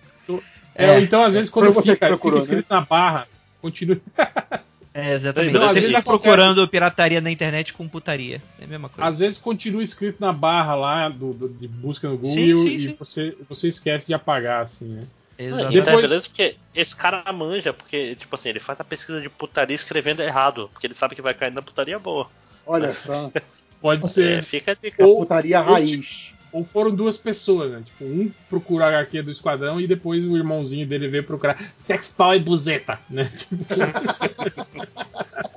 É, 0.74 0.86
É. 0.86 1.00
então, 1.00 1.22
às 1.22 1.34
vezes, 1.34 1.50
quando 1.50 1.72
você 1.72 1.82
que 1.82 1.90
fica, 1.94 2.08
procurou, 2.08 2.40
fica 2.40 2.54
escrito 2.54 2.70
na 2.72 2.80
barra, 2.80 3.26
continua. 3.60 3.98
É, 4.94 5.14
exatamente. 5.14 5.54
Não, 5.54 5.60
Você 5.68 5.80
fica 5.80 5.98
acontece- 6.00 6.02
procurando 6.04 6.68
pirataria 6.68 7.18
na 7.22 7.30
internet 7.30 7.72
com 7.72 7.88
putaria. 7.88 8.42
É 8.60 8.64
a 8.64 8.66
mesma 8.66 8.90
coisa. 8.90 9.08
Às 9.08 9.18
vezes 9.20 9.38
continua 9.38 9.82
escrito 9.82 10.20
na 10.20 10.34
barra 10.34 10.74
lá 10.74 11.08
do, 11.08 11.32
do- 11.32 11.48
de 11.48 11.66
busca 11.66 12.06
no 12.10 12.18
Google 12.18 12.34
Sim, 12.34 12.42
e, 12.54 12.58
sim, 12.58 12.68
e 12.74 12.78
sim. 12.80 12.96
Você, 12.98 13.34
você 13.48 13.68
esquece 13.68 14.06
de 14.06 14.12
apagar, 14.12 14.60
assim, 14.60 14.84
né? 14.88 15.04
Exatamente. 15.38 15.78
Então 15.78 15.80
é 15.80 15.86
Depois- 15.96 16.08
beleza 16.10 16.28
porque 16.28 16.56
esse 16.74 16.94
cara 16.94 17.32
manja, 17.32 17.72
porque, 17.72 18.16
tipo 18.16 18.36
assim, 18.36 18.50
ele 18.50 18.60
faz 18.60 18.78
a 18.80 18.84
pesquisa 18.84 19.18
de 19.22 19.30
putaria 19.30 19.74
escrevendo 19.74 20.20
errado, 20.22 20.68
porque 20.70 20.86
ele 20.88 20.94
sabe 20.94 21.14
que 21.14 21.22
vai 21.22 21.32
cair 21.32 21.52
na 21.52 21.62
putaria 21.62 21.98
boa. 21.98 22.28
Olha 22.66 22.92
só, 23.02 23.32
Pode 23.80 24.04
É, 24.04 24.08
ser. 24.08 24.44
fica 24.44 24.72
a 24.72 24.74
dica. 24.74 25.06
Ou, 25.06 25.20
putaria 25.20 25.58
raiz. 25.58 26.34
Ou 26.52 26.64
foram 26.64 26.94
duas 26.94 27.16
pessoas, 27.16 27.72
né? 27.72 27.82
Tipo, 27.84 28.04
um 28.04 28.30
procura 28.48 28.84
a 28.84 28.88
HQ 28.88 29.22
do 29.22 29.30
Esquadrão 29.30 29.80
e 29.80 29.86
depois 29.86 30.24
o 30.24 30.36
irmãozinho 30.36 30.86
dele 30.86 31.08
veio 31.08 31.24
procurar 31.24 31.58
Sex, 31.78 32.10
Pau 32.10 32.34
e 32.34 32.40
Buzeta, 32.40 33.00
né? 33.08 33.24
Tipo, 33.24 33.64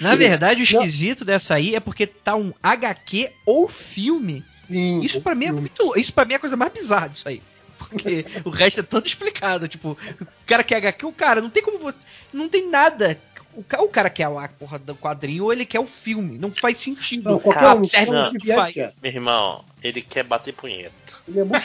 Na 0.00 0.14
verdade, 0.14 0.60
o 0.60 0.64
esquisito 0.64 1.24
dessa 1.24 1.54
aí 1.54 1.74
é 1.74 1.80
porque 1.80 2.06
tá 2.06 2.36
um 2.36 2.52
HQ 2.62 3.30
ou 3.46 3.68
filme. 3.68 4.44
Sim. 4.66 5.02
Isso 5.02 5.20
pra 5.20 5.34
mim 5.34 5.46
é 5.46 5.52
muito. 5.52 5.98
Isso 5.98 6.12
para 6.12 6.24
mim 6.24 6.34
é 6.34 6.36
a 6.36 6.40
coisa 6.40 6.56
mais 6.56 6.72
bizarra 6.72 7.08
disso 7.08 7.28
aí. 7.28 7.42
Porque 7.78 8.24
o 8.44 8.50
resto 8.50 8.80
é 8.80 8.82
todo 8.82 9.06
explicado. 9.06 9.68
Tipo, 9.68 9.96
o 10.20 10.26
cara 10.46 10.64
quer 10.64 10.76
HQ, 10.76 11.06
o 11.06 11.12
cara, 11.12 11.40
não 11.40 11.50
tem 11.50 11.62
como 11.62 11.78
você. 11.78 11.98
Não 12.32 12.48
tem 12.48 12.68
nada. 12.68 13.18
O 13.56 13.62
cara, 13.62 13.82
o 13.82 13.88
cara 13.88 14.10
quer 14.10 14.24
a 14.24 14.48
porra 14.48 14.78
do 14.78 14.94
quadrinho 14.96 15.44
ou 15.44 15.52
ele 15.52 15.64
quer 15.64 15.80
o 15.80 15.86
filme. 15.86 16.38
Não 16.38 16.50
faz 16.50 16.78
sentido. 16.78 17.30
Não, 17.30 17.38
qualquer 17.38 17.60
Cara, 17.60 17.78
um, 17.78 18.10
um 18.10 18.12
não, 18.12 18.32
que 18.32 18.52
faz. 18.52 18.74
Meu 18.74 19.12
irmão, 19.12 19.64
ele 19.82 20.02
quer 20.02 20.24
bater 20.24 20.52
punheta. 20.52 20.92
Ele 21.28 21.40
é 21.40 21.44
muito 21.44 21.64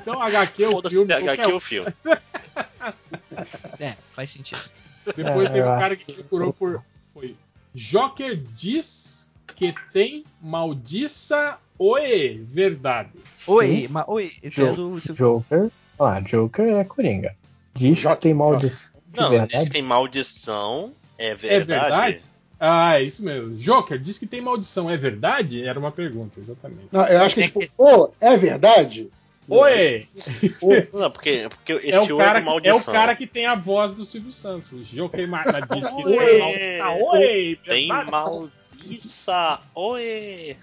então, 0.00 0.20
HQ 0.20 0.62
é 0.64 0.68
o 0.68 0.82
filme. 0.82 1.12
HQ 1.12 1.40
é 1.42 1.46
o 1.48 1.60
filme. 1.60 1.92
É, 3.78 3.96
faz 4.14 4.30
sentido. 4.30 4.60
Depois 5.16 5.50
É, 5.50 5.52
teve 5.52 5.62
um 5.68 5.78
cara 5.78 5.96
que 5.96 6.12
procurou 6.12 6.52
por. 6.52 6.82
Foi. 7.12 7.36
Joker 7.74 8.36
diz 8.56 9.30
que 9.54 9.74
tem 9.92 10.24
maldiça. 10.40 11.58
Oi, 11.78 12.44
verdade. 12.48 13.10
Oi, 13.46 13.88
mas 13.90 14.04
oi, 14.06 14.32
esse 14.42 14.62
é 14.62 14.72
do. 14.72 15.00
seu- 15.00 15.14
Joker. 15.14 15.70
Ah, 15.98 16.20
Joker 16.20 16.66
é 16.66 16.84
Coringa. 16.84 17.36
Diz 17.74 18.00
que 18.00 18.16
tem 18.16 18.34
maldição. 18.34 18.94
Não, 19.14 19.30
diz 19.30 19.38
verdade. 19.38 19.64
que 19.66 19.70
tem 19.70 19.82
maldição, 19.82 20.92
é 21.18 21.28
É 21.28 21.34
verdade. 21.34 21.66
verdade? 21.66 22.22
Ah, 22.58 22.98
é 22.98 23.02
isso 23.02 23.22
mesmo. 23.24 23.54
Joker 23.56 23.98
diz 23.98 24.16
que 24.18 24.26
tem 24.26 24.40
maldição. 24.40 24.88
É 24.88 24.96
verdade? 24.96 25.66
Era 25.66 25.78
uma 25.78 25.90
pergunta, 25.92 26.38
exatamente. 26.40 26.88
Não, 26.90 27.06
eu 27.06 27.20
acho 27.22 27.34
que 27.34 27.42
é 27.42 27.48
tipo, 27.48 27.60
ô, 27.76 28.10
é 28.20 28.36
verdade? 28.36 29.10
Oi! 29.46 30.08
Não, 30.92 31.10
porque, 31.10 31.46
porque 31.50 31.72
esse 31.86 31.90
É 31.92 32.00
o, 32.00 32.16
cara 32.16 32.40
maldição. 32.40 32.76
é 32.76 32.80
o 32.80 32.82
cara 32.84 33.14
que 33.14 33.26
tem 33.26 33.44
a 33.44 33.54
voz 33.54 33.92
do 33.92 34.04
Silvio 34.06 34.32
Santos. 34.32 34.72
O 34.72 34.78
Joker 34.82 35.28
Marta 35.28 35.60
diz 35.74 35.86
que 35.86 36.02
tem 36.04 36.38
maldição. 36.38 37.02
Oi! 37.10 37.58
Tem 37.66 37.88
maldiça, 37.88 39.60
oi! 39.74 40.56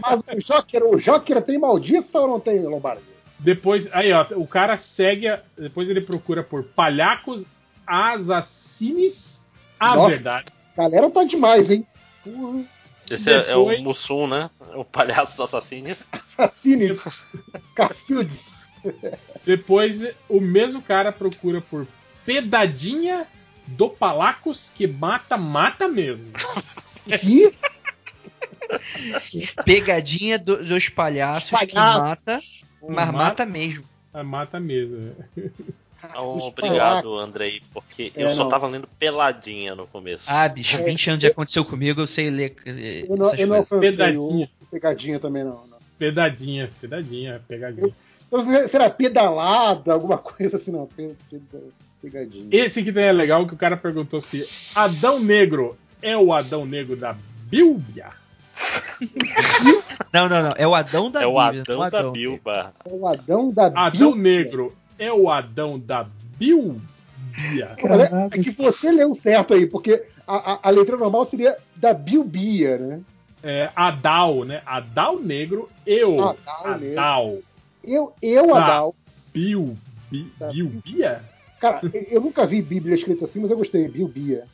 Mas 0.00 0.20
o 0.36 0.40
Joker, 0.40 0.82
o 0.84 0.98
Joker 0.98 1.42
tem 1.42 1.58
maldiça 1.58 2.18
ou 2.20 2.26
não 2.26 2.40
tem, 2.40 2.60
Lombardi? 2.60 3.02
Depois, 3.42 3.88
aí 3.92 4.12
ó, 4.12 4.24
o 4.36 4.46
cara 4.46 4.76
segue, 4.76 5.26
a- 5.28 5.40
depois 5.56 5.88
ele 5.88 6.00
procura 6.02 6.42
por 6.42 6.62
palhacos 6.64 7.46
assassines. 7.86 9.48
A 9.78 9.96
Nossa. 9.96 10.10
verdade. 10.10 10.46
Galera 10.76 11.10
tá 11.10 11.24
demais, 11.24 11.70
hein? 11.70 11.86
Porra, 12.22 12.64
Esse 13.10 13.28
é- 13.30 13.50
é, 13.50 13.56
o 13.56 13.60
Depois- 13.64 13.80
Mussum, 13.82 14.26
né? 14.26 14.50
O 14.74 14.84
palhaço 14.84 15.36
dos 15.36 15.40
assassinos. 15.46 15.98
assassines. 16.12 17.00
Cacildes. 17.74 18.60
Depois 19.44 20.14
o 20.28 20.40
mesmo 20.40 20.80
cara 20.80 21.10
procura 21.10 21.60
por 21.60 21.86
pedadinha 22.24 23.26
do 23.66 23.88
palacos 23.88 24.70
que 24.74 24.86
mata, 24.86 25.36
mata 25.36 25.88
mesmo. 25.88 26.30
Que? 27.20 27.52
Pegadinha 29.64 30.38
do- 30.38 30.64
dos 30.64 30.88
palhaços 30.88 31.58
que 31.60 31.74
mata, 31.74 32.40
mas 32.88 33.10
mata 33.12 33.44
mesmo. 33.46 33.84
Ah, 34.12 34.24
Mata 34.24 34.58
mesmo. 34.58 35.14
é. 35.36 35.50
Oh, 36.18 36.36
Os 36.38 36.44
obrigado, 36.44 37.16
Andrei, 37.18 37.62
porque 37.74 38.10
É, 38.16 38.24
eu 38.24 38.30
só 38.30 38.44
não. 38.44 38.48
tava 38.48 38.66
lendo 38.66 38.88
peladinha 38.98 39.74
no 39.74 39.86
começo. 39.86 40.24
Ah, 40.26 40.48
bicho, 40.48 40.76
É. 40.78 40.82
20 40.82 41.10
anos 41.10 41.22
já 41.22 41.28
aconteceu 41.28 41.64
comigo, 41.64 42.00
eu 42.00 42.06
sei 42.06 42.30
ler 42.30 42.56
eh, 42.64 43.04
Eu 43.08 43.16
não, 43.16 43.26
essas 43.26 43.38
eu 43.38 43.46
não 43.46 43.60
o 43.60 44.48
pegadinha 44.70 45.20
também, 45.20 45.44
não. 45.44 45.66
não. 45.66 45.78
Pedadinha, 45.98 46.70
pedadinha, 46.80 47.42
pegadinha. 47.46 47.90
Então, 48.26 48.42
se- 48.42 48.68
será 48.68 48.88
pedalada, 48.88 49.92
alguma 49.92 50.16
coisa 50.18 50.56
assim, 50.56 50.72
não. 50.72 50.86
Pe- 50.86 51.14
pe- 51.30 51.40
Pegadinha. 52.00 52.46
Esse 52.50 52.82
que 52.82 52.98
é 52.98 53.12
legal 53.12 53.46
que 53.46 53.52
o 53.52 53.58
cara 53.58 53.76
perguntou 53.76 54.22
se 54.22 54.48
Adão 54.74 55.20
Negro 55.20 55.76
é 56.00 56.16
o 56.16 56.32
Adão 56.32 56.64
Negro 56.64 56.96
da 56.96 57.14
Bíblia. 57.44 58.06
Não, 60.12 60.28
não, 60.28 60.42
não. 60.42 60.52
É 60.56 60.66
o 60.66 60.74
Adão 60.74 61.10
da 61.10 61.22
é 61.22 61.26
o 61.26 61.34
Bíblia. 61.38 61.62
Adão 61.62 61.78
o 61.78 61.90
da 61.90 61.98
Adão. 61.98 62.12
Bilba. 62.12 62.74
É 62.84 62.92
o 62.92 63.06
Adão 63.06 63.50
da 63.50 63.66
Adão 63.66 64.12
Bíblia. 64.12 64.38
Negro 64.38 64.76
é 64.98 65.12
o 65.12 65.30
Adão 65.30 65.78
da 65.78 66.06
Bíblia. 66.38 66.80
Bia. 67.30 67.76
Olha, 67.82 68.28
é 68.32 68.38
que 68.38 68.50
você 68.50 68.90
leu 68.90 69.14
certo 69.14 69.54
aí, 69.54 69.66
porque 69.66 70.02
a, 70.26 70.52
a, 70.52 70.58
a 70.62 70.70
letra 70.70 70.96
normal 70.96 71.24
seria 71.24 71.56
da 71.76 71.94
Bilbia, 71.94 72.78
né? 72.78 73.00
É, 73.42 73.70
Adal, 73.74 74.44
né? 74.44 74.62
Adal 74.66 75.18
negro, 75.18 75.68
eu. 75.86 76.20
Adal 76.20 76.78
negro. 76.78 77.00
Adal. 77.00 77.38
Eu, 77.82 78.12
eu 78.20 78.48
Tá. 78.48 78.64
Adal. 78.64 78.94
Bil, 79.32 79.76
bi, 80.10 80.30
Bilbia? 80.52 81.22
Cara, 81.58 81.80
eu 82.10 82.20
nunca 82.20 82.46
vi 82.46 82.60
Bíblia 82.60 82.94
escrita 82.94 83.24
assim, 83.24 83.40
mas 83.40 83.50
eu 83.50 83.56
gostei. 83.56 83.88
Bilbia. 83.88 84.44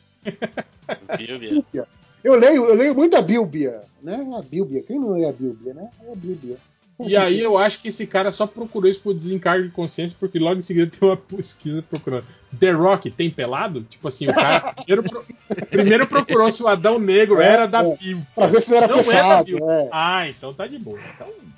Bíblia. 1.16 1.86
Eu 2.26 2.34
leio, 2.34 2.64
eu 2.64 2.74
leio 2.74 2.92
muito 2.92 3.16
a 3.16 3.22
Bíblia, 3.22 3.82
né? 4.02 4.26
A 4.36 4.42
Bíblia. 4.42 4.82
Quem 4.82 4.98
não 4.98 5.12
lê 5.12 5.28
a 5.28 5.32
Bíblia, 5.32 5.74
né? 5.74 5.88
É 6.08 6.10
a 6.12 6.16
Bíblia. 6.16 6.56
E 6.98 7.16
aí 7.16 7.38
eu 7.40 7.56
acho 7.56 7.80
que 7.80 7.88
esse 7.88 8.04
cara 8.04 8.32
só 8.32 8.46
procurou 8.48 8.90
isso 8.90 9.00
por 9.00 9.14
desencargo 9.14 9.64
de 9.64 9.70
consciência, 9.70 10.16
porque 10.18 10.36
logo 10.38 10.58
em 10.58 10.62
seguida 10.62 10.90
tem 10.90 11.08
uma 11.08 11.16
pesquisa 11.16 11.82
procurando. 11.82 12.24
The 12.58 12.70
Rock 12.72 13.10
tem 13.12 13.30
pelado? 13.30 13.82
Tipo 13.84 14.08
assim, 14.08 14.28
o 14.28 14.34
cara 14.34 14.72
primeiro, 14.84 15.02
pro- 15.04 15.24
primeiro 15.70 16.06
procurou 16.08 16.50
se 16.50 16.62
o 16.64 16.68
Adão 16.68 16.98
Negro 16.98 17.40
era 17.40 17.66
da 17.66 17.84
Bíblia. 17.84 18.26
Pra 18.34 18.46
ver 18.48 18.60
se 18.62 18.70
não 18.70 18.76
era 18.78 18.88
não 18.88 19.12
é 19.12 19.22
da 19.22 19.42
Bíblia. 19.44 19.64
é. 19.64 19.88
Ah, 19.92 20.28
então 20.28 20.52
tá 20.52 20.66
de 20.66 20.78
boa. 20.80 20.98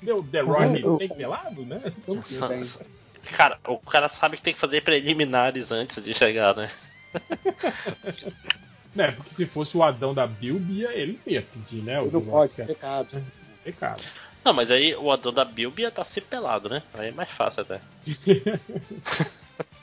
Então, 0.03 0.23
The 0.23 0.41
Rock 0.41 0.81
Eu- 0.83 0.97
tem 0.97 1.09
pelado, 1.09 1.65
né? 1.65 1.81
Então, 1.97 2.21
Cara, 3.35 3.57
o 3.67 3.77
cara 3.77 4.07
sabe 4.09 4.37
que 4.37 4.43
tem 4.43 4.53
que 4.53 4.59
fazer 4.59 4.81
preliminares 4.81 5.71
antes 5.71 6.03
de 6.03 6.13
chegar, 6.13 6.55
né? 6.55 6.69
né, 8.99 9.13
porque 9.13 9.33
se 9.33 9.45
fosse 9.45 9.77
o 9.77 9.83
Adão 9.83 10.13
da 10.13 10.27
Bíblia, 10.27 10.91
ele 10.91 11.17
ia 11.25 11.41
pedir, 11.41 11.81
né? 11.83 12.01
o 12.01 12.03
Ele 12.03 12.11
não 12.11 12.21
pode, 12.21 12.53
Rock. 12.53 12.67
pecado. 12.67 13.23
Pecado. 13.63 14.03
Não, 14.43 14.53
mas 14.53 14.69
aí 14.69 14.93
o 14.93 15.09
Adão 15.09 15.33
da 15.33 15.45
Bíblia 15.45 15.89
tá 15.89 16.03
se 16.03 16.19
pelado, 16.19 16.67
né? 16.67 16.83
Aí 16.93 17.07
é 17.07 17.11
mais 17.11 17.29
fácil 17.29 17.61
até. 17.61 17.79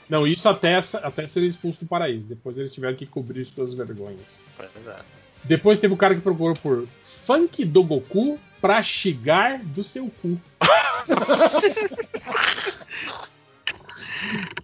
Não, 0.09 0.25
isso 0.25 0.47
até, 0.47 0.75
até 0.75 1.27
ser 1.27 1.43
expulso 1.43 1.81
do 1.81 1.85
paraíso. 1.85 2.27
Depois 2.27 2.57
eles 2.57 2.71
tiveram 2.71 2.95
que 2.95 3.05
cobrir 3.05 3.43
suas 3.45 3.73
vergonhas. 3.73 4.39
Pois 4.55 4.87
é. 4.87 4.95
Depois 5.43 5.79
teve 5.79 5.93
o 5.93 5.97
cara 5.97 6.15
que 6.15 6.21
procurou 6.21 6.55
por 6.55 6.87
funk 7.03 7.65
do 7.65 7.83
Goku 7.83 8.39
pra 8.61 8.81
chegar 8.81 9.59
do 9.59 9.83
seu 9.83 10.09
cu. 10.21 10.39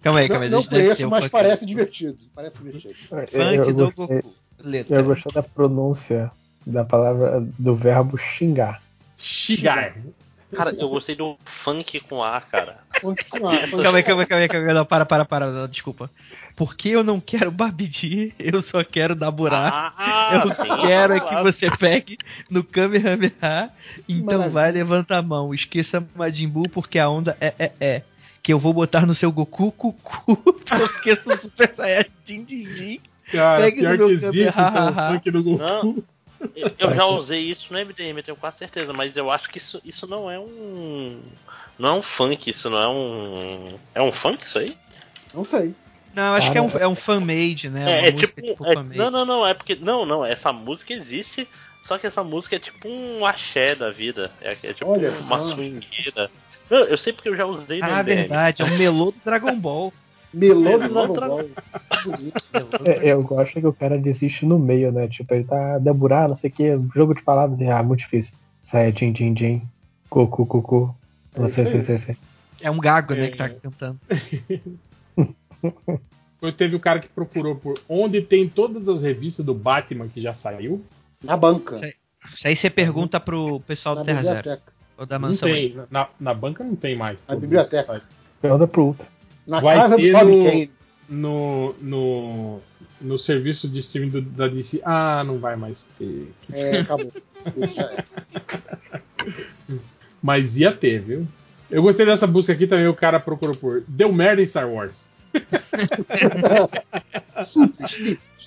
Calma 0.02 0.20
aí, 0.20 0.28
calma 0.28 0.44
aí. 0.44 0.50
Não, 0.50 0.60
não 0.60 0.68
conheço, 0.68 1.08
mas 1.08 1.28
parece 1.28 1.64
divertido. 1.64 2.18
Parece 2.34 2.58
divertido. 2.58 2.94
Funk 3.08 3.34
eu 3.34 3.72
do 3.72 3.90
Goku. 3.92 4.34
Letra. 4.62 4.96
Eu 4.96 5.04
gostei 5.04 5.32
da 5.32 5.42
pronúncia 5.42 6.30
da 6.66 6.84
palavra 6.84 7.40
do 7.58 7.74
verbo 7.74 8.16
xingar. 8.16 8.80
Xingar. 9.16 9.94
Cara, 10.54 10.70
eu 10.78 10.88
gostei 10.88 11.16
do 11.16 11.36
funk 11.44 12.00
com 12.00 12.22
A, 12.22 12.40
cara. 12.40 12.78
Calma 13.00 13.98
aí, 13.98 14.02
calma 14.02 14.22
aí, 14.22 14.26
calma 14.26 14.42
aí, 14.42 14.48
calma 14.48 14.68
aí. 14.68 14.74
Não, 14.74 14.86
para, 14.86 15.04
para, 15.04 15.24
para. 15.24 15.50
não, 15.50 15.68
desculpa. 15.68 16.10
Porque 16.56 16.90
eu 16.90 17.02
não 17.02 17.18
quero 17.20 17.50
babidi, 17.50 18.32
eu 18.38 18.62
só 18.62 18.84
quero 18.84 19.16
daburar. 19.16 19.92
Ah, 19.96 20.30
eu 20.34 20.54
sim, 20.54 20.86
quero 20.86 21.14
é 21.14 21.20
que 21.20 21.42
você 21.42 21.68
pegue 21.76 22.16
no 22.48 22.62
Kamehameha. 22.62 23.70
Então 24.08 24.38
Maravilha. 24.38 24.50
vai, 24.50 24.70
levanta 24.70 25.16
a 25.16 25.22
mão. 25.22 25.52
Esqueça 25.52 26.06
Majin 26.14 26.48
Buu, 26.48 26.68
porque 26.68 26.98
a 26.98 27.08
onda 27.08 27.36
é, 27.40 27.52
é, 27.58 27.72
é. 27.80 28.02
Que 28.40 28.52
eu 28.52 28.58
vou 28.58 28.72
botar 28.72 29.06
no 29.06 29.14
seu 29.14 29.32
Goku, 29.32 29.72
cucu, 29.72 30.36
porque 30.36 31.16
sou 31.16 31.36
Super 31.36 31.74
Saiyajin, 31.74 32.44
din, 32.44 32.44
din. 32.44 33.00
Cara, 33.30 33.64
Pegue 33.64 33.78
pior 33.80 33.98
no 33.98 34.06
que 34.06 34.12
existe 34.12 34.60
então 34.60 34.92
o 34.92 34.94
funk 35.08 35.30
do 35.30 35.42
Goku. 35.42 35.58
Não, 35.62 36.04
eu- 36.78 36.94
já 36.94 37.06
usei 37.06 37.40
isso 37.40 37.72
no 37.72 37.78
MDM, 37.78 38.18
eu 38.18 38.22
tenho 38.22 38.36
quase 38.36 38.58
certeza, 38.58 38.92
mas 38.92 39.16
eu 39.16 39.30
acho 39.30 39.48
que 39.50 39.58
isso, 39.58 39.80
isso 39.84 40.06
não 40.06 40.30
é 40.30 40.38
um. 40.38 41.20
Não 41.78 41.88
é 41.88 41.92
um 41.94 42.02
funk, 42.02 42.50
isso 42.50 42.70
não 42.70 42.78
é 42.78 42.88
um. 42.88 43.74
É 43.94 44.02
um 44.02 44.12
funk 44.12 44.44
isso 44.46 44.58
aí? 44.58 44.76
Não 45.32 45.44
sei. 45.44 45.74
Não, 46.14 46.34
acho 46.36 46.52
que 46.52 46.58
é 46.58 46.62
um, 46.62 46.70
é 46.78 46.86
um 46.86 46.94
fan-made, 46.94 47.68
né? 47.68 48.04
É, 48.04 48.08
é 48.08 48.10
música 48.12 48.40
tipo. 48.40 48.64
é- 48.64 48.74
fan-made. 48.74 48.96
não, 48.98 49.10
não, 49.10 49.24
não, 49.26 49.46
é 49.46 49.52
porque. 49.54 49.74
Não, 49.74 50.06
não, 50.06 50.24
essa 50.24 50.52
música 50.52 50.92
existe, 50.94 51.48
só 51.82 51.98
que 51.98 52.06
essa 52.06 52.22
música 52.22 52.54
é 52.56 52.58
tipo 52.60 52.88
um 52.88 53.26
axé 53.26 53.74
da 53.74 53.90
vida. 53.90 54.30
É, 54.40 54.52
é 54.62 54.72
tipo 54.72 54.86
Olha 54.88 55.10
uma 55.10 55.38
só. 55.38 55.54
swingueira. 55.54 56.30
Não, 56.70 56.78
eu 56.84 56.96
sei 56.96 57.12
porque 57.12 57.28
eu 57.28 57.36
já 57.36 57.44
usei 57.44 57.80
no 57.80 57.86
Ah, 57.86 57.98
MDM. 58.02 58.16
verdade, 58.16 58.62
é 58.62 58.64
um 58.64 58.78
melô 58.78 59.10
do 59.10 59.20
Dragon 59.24 59.54
Ball. 59.58 59.92
Melô 60.34 60.78
do 60.78 61.12
Dragon 61.14 61.36
Ball. 61.36 61.48
É, 62.84 63.12
eu 63.12 63.22
gosto 63.22 63.60
que 63.60 63.66
o 63.66 63.72
cara 63.72 63.98
desiste 63.98 64.44
no 64.44 64.58
meio, 64.58 64.92
né? 64.92 65.08
Tipo, 65.08 65.34
ele 65.34 65.44
tá 65.44 65.78
deburar, 65.78 66.28
não 66.28 66.34
sei 66.34 66.50
o 66.50 66.52
que, 66.52 66.78
jogo 66.94 67.14
de 67.14 67.22
palavras, 67.22 67.60
ah, 67.62 67.82
muito 67.82 68.00
difícil. 68.00 68.34
Sai, 68.62 68.92
din, 68.92 69.12
din, 69.12 69.32
din, 69.34 69.62
cucu, 70.08 70.46
cucu. 70.46 70.94
Não 71.36 71.48
sei, 71.48 71.66
sei, 71.66 71.82
sei, 71.82 71.98
sei. 71.98 72.16
É 72.60 72.70
um 72.70 72.78
gago, 72.78 73.14
né, 73.14 73.26
É. 73.26 73.30
que 73.30 73.36
tá 73.36 73.48
cantando. 73.48 73.98
Teve 76.56 76.76
o 76.76 76.80
cara 76.80 77.00
que 77.00 77.08
procurou 77.08 77.56
por 77.56 77.74
onde 77.88 78.20
tem 78.20 78.46
todas 78.48 78.86
as 78.88 79.02
revistas 79.02 79.44
do 79.46 79.54
Batman 79.54 80.08
que 80.08 80.20
já 80.20 80.34
saiu. 80.34 80.84
Na 81.22 81.36
banca. 81.38 81.76
Isso 82.34 82.46
aí 82.46 82.54
você 82.54 82.68
pergunta 82.68 83.18
pro 83.18 83.60
pessoal 83.60 83.94
Na 83.94 84.02
do 84.02 84.04
Terra 84.04 84.22
Zero. 84.22 84.36
biblioteca. 84.36 84.72
Ou 84.98 85.06
da 85.06 85.18
Não 85.18 85.28
mansão. 85.30 85.48
tem. 85.48 85.74
Na, 85.90 86.06
na 86.20 86.34
banca 86.34 86.62
não 86.62 86.76
tem 86.76 86.94
mais. 86.96 87.24
Na 87.26 87.34
biblioteca. 87.34 88.02
Pergunta 88.42 88.66
pro 88.66 88.82
Ultra. 88.84 89.06
Na 89.46 89.60
Vai 89.60 89.76
casa 89.76 89.96
do 89.96 90.02
ter 90.02 90.12
Bob 90.12 90.24
no- 90.30 90.44
Kane. 90.44 90.70
No, 91.08 91.74
no, 91.82 92.60
no 93.00 93.18
serviço 93.18 93.68
de 93.68 93.80
streaming 93.80 94.10
do- 94.10 94.22
da 94.22 94.48
DC. 94.48 94.80
Ah, 94.84 95.22
não 95.26 95.38
vai 95.38 95.56
mais 95.56 95.88
ter. 95.98 96.32
É, 96.52 96.78
acabou. 96.80 97.12
Isso 97.62 97.74
já 97.74 97.82
é. 97.82 98.04
Mas 100.22 100.58
ia 100.58 100.72
ter, 100.72 101.00
viu? 101.02 101.26
Eu 101.70 101.82
gostei 101.82 102.06
dessa 102.06 102.26
busca 102.26 102.52
aqui 102.52 102.66
também. 102.66 102.86
O 102.88 102.94
cara 102.94 103.20
procurou 103.20 103.54
por 103.54 103.82
Deu 103.86 104.12
merda 104.12 104.40
em 104.42 104.46
Star 104.46 104.68
Wars. 104.70 105.06
Sim, 107.44 107.72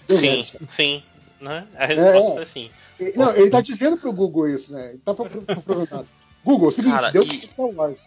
merda. 0.09 0.59
sim. 0.75 1.03
Né? 1.41 1.65
A 1.77 1.85
resposta 1.85 2.41
é, 2.41 2.45
sim. 2.45 2.69
E- 2.99 3.13
Não, 3.15 3.35
ele 3.35 3.49
tá 3.49 3.61
dizendo 3.61 3.97
pro 3.97 4.11
Google 4.11 4.47
isso, 4.49 4.71
né? 4.71 4.89
Ele 4.89 4.99
tá 5.05 5.13
pro- 5.13 5.29
pro- 5.29 5.41
pro- 5.41 5.61
perguntando. 5.61 6.07
Google, 6.43 6.69
é 6.69 6.71
o 6.71 6.73
seguinte, 6.73 6.93
Cara, 6.93 7.11
deu 7.11 7.23
e- 7.23 7.41
Star 7.41 7.65
Wars. 7.67 7.97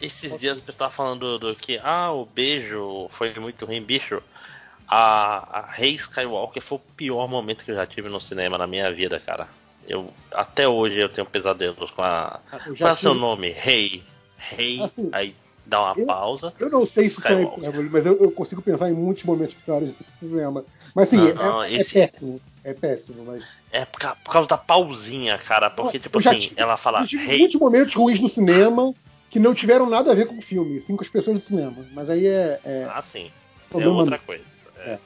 Esses 0.00 0.38
dias 0.38 0.58
o 0.58 0.62
pessoal 0.62 0.90
falando 0.90 1.38
do, 1.38 1.54
que, 1.54 1.80
ah, 1.82 2.12
o 2.12 2.26
beijo 2.26 3.08
foi 3.16 3.32
muito 3.34 3.64
ruim, 3.64 3.82
bicho. 3.82 4.22
A, 4.88 5.58
a 5.60 5.66
Rey 5.72 5.94
Skywalker 5.94 6.62
foi 6.62 6.78
o 6.78 6.82
pior 6.96 7.26
momento 7.28 7.64
que 7.64 7.70
eu 7.70 7.74
já 7.74 7.86
tive 7.86 8.08
no 8.08 8.20
cinema 8.20 8.56
na 8.58 8.66
minha 8.66 8.92
vida, 8.92 9.18
cara. 9.18 9.48
Eu, 9.88 10.12
até 10.32 10.68
hoje 10.68 10.96
eu 10.96 11.08
tenho 11.08 11.26
pesadelos 11.26 11.90
com 11.90 12.02
a. 12.02 12.40
Eu 12.66 12.76
Qual 12.76 12.90
é 12.90 12.92
o 12.92 12.96
seu 12.96 13.14
nome? 13.14 13.50
Rei. 13.50 14.02
Rei. 14.36 14.80
Assim, 14.82 15.08
aí 15.12 15.34
dá 15.64 15.80
uma 15.80 15.94
eu- 15.98 16.06
pausa. 16.06 16.52
Eu 16.58 16.68
não 16.70 16.84
sei 16.86 17.08
se 17.08 17.18
isso 17.18 17.28
é 17.28 17.42
hipérbole, 17.42 17.88
mas 17.90 18.04
eu, 18.06 18.16
eu 18.20 18.30
consigo 18.30 18.62
pensar 18.62 18.90
em 18.90 18.94
muitos 18.94 19.24
momentos 19.24 19.54
piores 19.54 19.90
do 19.94 20.04
cinema. 20.20 20.64
Mas 20.94 21.08
assim, 21.08 21.16
Não, 21.16 21.28
é, 21.28 21.34
não, 21.34 21.62
é 21.62 21.72
esse- 21.72 21.92
péssimo. 21.94 22.40
É 22.62 22.72
péssimo, 22.74 23.24
mas. 23.24 23.42
É 23.72 23.84
por, 23.84 23.98
ca- 24.00 24.16
por 24.16 24.32
causa 24.32 24.48
da 24.48 24.58
pausinha, 24.58 25.38
cara. 25.38 25.70
Porque, 25.70 25.96
Eu 25.98 26.00
tipo 26.00 26.18
assim, 26.18 26.38
tive- 26.38 26.54
ela 26.60 26.76
fala 26.76 27.00
Eu 27.02 27.06
tive 27.06 27.24
Rei. 27.26 27.38
muitos 27.38 27.60
momentos 27.60 27.94
ruins 27.94 28.18
no 28.20 28.28
cinema 28.28 28.92
que 29.36 29.40
não 29.40 29.52
tiveram 29.52 29.86
nada 29.86 30.12
a 30.12 30.14
ver 30.14 30.26
com 30.26 30.38
o 30.38 30.40
filme, 30.40 30.80
sim 30.80 30.96
com 30.96 31.02
as 31.02 31.10
pessoas 31.10 31.36
do 31.36 31.42
cinema. 31.42 31.84
Mas 31.92 32.08
aí 32.08 32.26
é. 32.26 32.58
é 32.64 32.88
Ah, 32.88 33.04
sim. 33.12 33.30
É 33.74 33.86
outra 33.86 34.18
coisa. 34.18 34.44
É. 34.78 34.98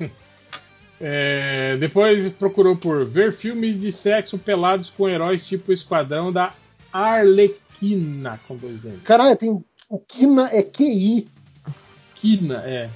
É, 1.02 1.78
depois 1.78 2.28
procurou 2.28 2.76
por 2.76 3.06
ver 3.06 3.32
filmes 3.32 3.80
de 3.80 3.90
sexo 3.90 4.38
pelados 4.38 4.90
com 4.90 5.08
heróis 5.08 5.48
tipo 5.48 5.72
Esquadrão 5.72 6.30
da 6.30 6.52
Arlequina, 6.92 8.38
com 8.46 8.54
dois 8.54 8.84
N's. 8.84 9.00
Caralho, 9.02 9.34
tem. 9.34 9.64
O 9.88 9.98
Kina 9.98 10.50
é 10.52 10.62
QI. 10.62 11.26
Kina, 12.14 12.62
é. 12.66 12.90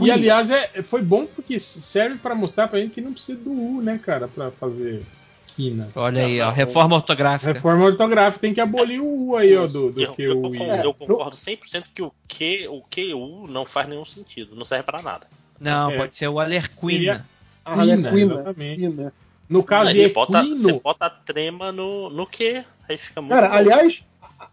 E 0.00 0.08
aliás, 0.08 0.52
é, 0.52 0.84
foi 0.84 1.02
bom 1.02 1.26
porque 1.26 1.58
serve 1.58 2.18
pra 2.18 2.32
mostrar 2.32 2.68
pra 2.68 2.78
gente 2.78 2.94
que 2.94 3.00
não 3.00 3.12
precisa 3.12 3.40
do 3.40 3.50
U, 3.50 3.82
né, 3.82 3.98
cara, 4.00 4.28
pra 4.28 4.52
fazer 4.52 5.02
Kina. 5.58 5.88
Olha 5.96 6.24
aí, 6.24 6.40
ó, 6.40 6.50
reforma 6.50 6.94
ortográfica. 6.94 7.52
Reforma 7.52 7.84
ortográfica 7.84 8.40
tem 8.42 8.54
que 8.54 8.60
abolir 8.60 9.00
o 9.00 9.30
U 9.30 9.36
aí, 9.36 9.56
ó, 9.56 9.66
do, 9.66 9.90
do 9.90 10.00
Eu, 10.00 10.12
que 10.14 10.22
eu 10.22 10.38
o 10.38 10.42
concordo, 10.42 10.72
É, 10.72 10.86
eu 10.86 10.94
concordo 10.94 11.36
100% 11.36 11.84
que 11.92 12.00
o 12.00 12.12
Q, 12.28 12.68
o 12.68 12.80
QU 12.82 13.48
não 13.48 13.66
faz 13.66 13.88
nenhum 13.88 14.04
sentido, 14.04 14.54
não 14.54 14.64
serve 14.64 14.84
pra 14.84 15.02
nada. 15.02 15.26
Não, 15.58 15.90
É. 15.90 15.96
pode 15.96 16.14
ser 16.14 16.28
o 16.28 16.38
Alerquina. 16.38 16.92
Seria- 16.92 17.24
Ah, 17.64 17.72
ela 17.72 17.82
é 17.92 17.96
Quina, 17.96 18.10
Quina. 18.12 18.34
exatamente. 18.34 18.80
Quina. 18.80 19.12
No 19.48 19.62
caso 19.64 19.90
Aí 19.90 20.08
bota, 20.12 20.42
você 20.44 20.72
bota 20.80 21.06
a 21.06 21.10
trema 21.10 21.72
no, 21.72 22.08
no 22.08 22.24
Q, 22.24 22.64
aí 22.88 22.96
fica 22.96 23.20
muito. 23.20 23.34
Cara, 23.34 23.48
bom. 23.48 23.54
aliás, 23.56 24.02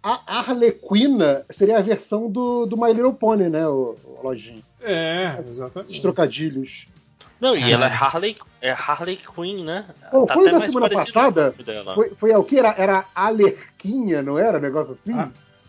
a 0.02 0.22
a 0.26 0.40
Harlequina 0.40 1.46
seria 1.52 1.78
a 1.78 1.82
versão 1.82 2.30
do, 2.32 2.66
do 2.66 2.76
My 2.76 2.92
Little 2.92 3.14
Pony, 3.14 3.48
né? 3.50 3.68
O, 3.68 3.96
o 4.06 4.20
lojinho. 4.24 4.64
é, 4.82 5.38
Os 5.44 5.50
exatamente. 5.52 6.02
trocadilhos. 6.02 6.88
Não, 7.40 7.56
e 7.56 7.64
Ah. 7.64 7.70
ela 7.70 7.86
é 7.88 7.90
Harley, 7.90 8.38
é 8.62 8.72
Harley 8.72 9.18
Quinn, 9.18 9.64
né? 9.66 9.86
Pô, 10.10 10.26
Tá 10.26 10.34
foi 10.36 10.44
até 10.44 10.52
na 10.54 10.60
mais 10.60 10.72
semana 10.72 10.90
passada? 10.90 11.54
Foi, 11.94 12.10
foi 12.16 12.34
o 12.36 12.44
que? 12.44 12.58
Era, 12.58 12.74
era 12.78 13.06
Alerquinha, 13.14 14.22
não 14.22 14.38
era? 14.40 14.58
Um 14.58 14.62
negócio 14.62 14.94
assim? 15.02 15.14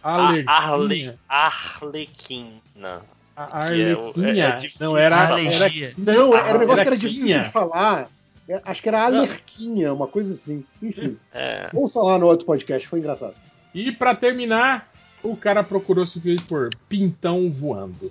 A 0.02 0.14
Harley, 0.14 0.44
Alerquina. 0.46 1.18
Arlequina. 1.28 3.00
A 3.36 3.46
que 3.46 3.82
é 3.82 3.92
Arlequinha. 3.92 4.44
é- 4.44 4.48
é 4.48 4.56
difícil 4.56 4.86
não, 4.86 4.96
era, 4.96 5.16
de 5.16 5.22
era 5.22 5.26
falar. 5.28 5.56
Alergia. 5.56 5.94
Não, 5.98 6.36
era 6.36 6.56
um 6.56 6.60
negócio 6.60 6.80
era 6.80 6.82
que 6.82 6.88
era 6.88 6.96
difícil 6.96 7.42
de 7.42 7.50
falar. 7.50 8.08
É, 8.48 8.62
Acho 8.64 8.80
que 8.82 8.88
era 8.88 9.02
Alerquinha, 9.04 9.92
uma 9.92 10.06
coisa 10.06 10.32
assim. 10.32 10.64
Enfim, 10.80 11.18
É. 11.34 11.68
ouça 11.74 12.00
lá 12.00 12.16
no 12.16 12.26
outro 12.26 12.46
podcast, 12.46 12.86
foi 12.86 13.00
engraçado. 13.00 13.34
E 13.74 13.90
pra 13.90 14.14
terminar, 14.14 14.88
o 15.22 15.36
cara 15.36 15.64
procurou 15.64 16.06
simplesmente 16.06 16.44
por 16.44 16.70
pintão 16.88 17.50
voando. 17.50 18.10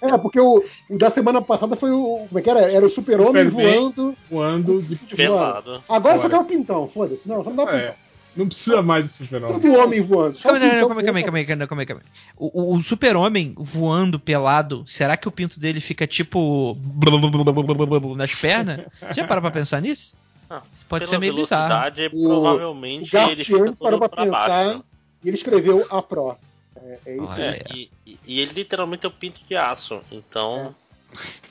É, 0.00 0.18
porque 0.18 0.40
o, 0.40 0.62
o 0.88 0.98
da 0.98 1.10
semana 1.10 1.40
passada 1.42 1.76
foi 1.76 1.90
o. 1.90 2.26
Como 2.28 2.38
é 2.38 2.42
que 2.42 2.50
era? 2.50 2.60
Era 2.72 2.86
o 2.86 2.90
super-homem 2.90 3.44
Superman 3.44 3.80
voando. 3.80 4.14
Voando 4.30 4.82
de 4.82 4.96
Pelado. 4.96 5.82
Agora 5.88 6.16
só 6.16 6.22
Fora. 6.22 6.34
quer 6.34 6.40
o 6.40 6.44
pintão, 6.44 6.88
foda-se. 6.88 7.28
Não, 7.28 7.42
só 7.44 7.50
não 7.50 7.56
dá 7.56 7.64
o 7.64 7.68
É, 7.68 7.78
pintão. 7.80 7.94
não 8.36 8.46
precisa 8.46 8.82
mais 8.82 9.04
desse 9.04 9.26
fenômeno. 9.26 9.60
Todo 9.60 9.78
homem 9.78 10.00
voando. 10.00 10.38
Só 10.38 10.50
Calma, 10.50 10.58
o 10.66 10.70
calma, 10.70 10.80
calma, 10.80 11.02
calma, 11.02 11.18
aí, 11.18 11.24
calma, 11.24 11.38
aí, 11.38 11.44
calma, 11.46 11.62
aí, 11.62 11.66
calma, 11.68 11.82
aí, 11.82 11.86
calma 11.86 12.02
aí. 12.04 12.10
O, 12.36 12.74
o- 12.76 12.82
super-homem 12.82 13.54
voando 13.56 14.18
pelado, 14.18 14.82
será 14.86 15.16
que 15.16 15.28
o 15.28 15.32
pinto 15.32 15.58
dele 15.60 15.80
fica 15.80 16.06
tipo. 16.06 16.76
nas 18.16 18.40
pernas? 18.40 18.80
Você 19.00 19.20
já 19.20 19.26
parou 19.26 19.42
pra 19.42 19.50
pensar 19.50 19.80
nisso? 19.82 20.14
Não, 20.48 20.62
Pode 20.88 21.06
ser 21.06 21.18
meio 21.18 21.34
bizarro. 21.34 21.92
O- 22.14 22.22
provavelmente 22.28 23.14
O 23.14 23.18
ele 23.30 23.44
fica 23.44 23.72
todo 23.72 23.98
pra 23.98 24.08
pra 24.08 24.24
pensar 24.24 24.48
baixo. 24.48 24.84
e 25.22 25.28
ele 25.28 25.36
escreveu 25.36 25.86
a 25.90 26.00
Pro. 26.00 26.36
É, 26.84 26.98
é 27.06 27.16
isso. 27.16 27.32
É, 27.40 27.62
e, 27.70 27.90
e- 28.26 28.40
ele 28.40 28.52
literalmente 28.52 29.04
é 29.04 29.08
o 29.08 29.12
pinto 29.12 29.40
de 29.48 29.56
aço. 29.56 30.00
Então. 30.10 30.74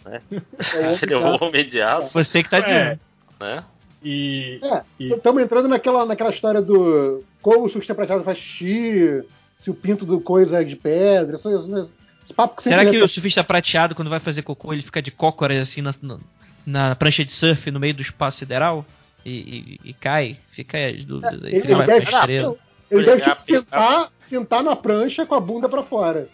né? 0.06 0.22
É 0.74 0.78
o 0.78 0.86
homem 0.90 1.00
ele 1.02 1.04
é 1.04 1.06
de 1.08 1.14
o 1.16 1.28
aço. 1.28 1.44
homem 1.46 1.70
de 1.70 1.82
aço, 1.82 2.14
Você 2.14 2.44
que 2.44 2.50
tá 2.50 2.60
dizendo. 2.60 2.80
É, 2.80 3.00
né? 3.40 3.64
e, 4.04 4.60
É, 4.64 4.82
e 5.00 5.14
estamos 5.14 5.42
entrando 5.44 5.68
naquela, 5.68 6.06
naquela 6.06 6.30
história 6.30 6.62
do 6.62 7.24
como 7.42 7.66
o 7.66 7.70
surfista 7.70 7.96
prateado 7.96 8.24
faz 8.24 8.38
xixi, 8.38 9.24
se 9.60 9.70
o 9.70 9.74
pinto 9.74 10.06
do 10.06 10.20
coisa 10.20 10.62
é 10.62 10.64
de 10.64 10.76
pedra, 10.76 11.38
isso, 11.38 11.50
isso, 11.56 11.94
papo 12.36 12.58
que 12.58 12.64
Será 12.64 12.86
que 12.86 12.98
o 12.98 13.08
surfista 13.08 13.44
prateado, 13.44 13.96
quando 13.96 14.10
vai 14.10 14.20
fazer 14.20 14.42
cocô, 14.42 14.74
ele 14.74 14.82
fica 14.82 15.02
de 15.02 15.12
cócoras 15.12 15.58
assim 15.60 15.82
na, 15.82 15.92
na, 16.02 16.18
na 16.66 16.96
prancha 16.96 17.24
de 17.26 17.32
surf 17.34 17.72
no 17.72 17.80
meio 17.80 17.94
do 17.94 18.02
espaço 18.02 18.40
sideral? 18.40 18.86
E, 19.26 19.32
e- 19.32 19.90
e 19.90 19.94
cai? 19.94 20.38
Fica 20.52 20.78
aí 20.78 20.98
as 21.00 21.06
dúvidas 21.06 21.44
aí. 21.44 21.56
Ele, 21.56 21.72
ele 21.74 21.84
deve, 21.84 22.04
estrela. 22.06 22.48
não, 22.50 22.58
ele 22.90 23.04
deve 23.06 23.24
A- 23.24 23.36
tipo, 23.36 23.42
sentar, 23.46 24.12
sentar 24.26 24.64
na 24.64 24.76
prancha 24.76 25.26
com 25.26 25.36
a 25.36 25.40
bunda 25.40 25.68
pra 25.70 25.84
fora. 25.84 26.30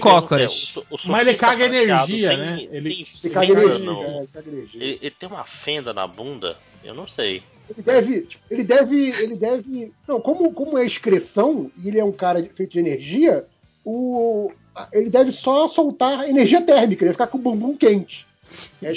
Cócoras. 0.00 0.42
é, 0.42 0.46
o 0.46 0.48
su- 0.50 0.86
o 0.90 0.98
Mas 1.04 1.28
ele 1.28 1.36
caga 1.38 1.64
energia, 1.66 2.28
tem- 2.30 2.38
né? 2.38 2.58
Ele- 2.72 2.90
tem 2.94 3.06
Ele 3.24 3.34
caga 3.34 3.52
energia, 3.52 3.78
não? 3.84 4.02
é, 4.02 4.26
caga 4.32 4.50
energia. 4.50 4.82
Ele, 4.82 4.98
ele 5.00 5.10
tem 5.10 5.28
uma 5.28 5.44
fenda 5.44 5.92
na 5.94 6.06
bunda? 6.06 6.56
Eu 6.82 6.94
não 6.94 7.06
sei. 7.06 7.42
Ele 7.70 7.82
deve, 7.82 8.28
ele 8.50 8.64
deve, 8.64 9.10
ele 9.10 9.36
deve, 9.36 9.92
não, 10.08 10.20
como, 10.20 10.52
como 10.52 10.76
é 10.76 10.84
excreção 10.84 11.70
e 11.82 11.88
ele 11.88 11.98
é 12.00 12.04
um 12.04 12.12
cara 12.12 12.44
feito 12.52 12.72
de 12.72 12.78
energia, 12.78 13.46
o, 13.84 14.52
ele 14.92 15.08
deve 15.08 15.30
só 15.32 15.66
soltar 15.68 16.28
energia 16.28 16.60
térmica, 16.60 17.04
ele 17.04 17.10
deve 17.10 17.12
ficar 17.12 17.26
com 17.28 17.38
o 17.38 17.40
bumbum 17.40 17.76
quente. 17.76 18.26
É 18.82 18.88
a, 18.88 18.92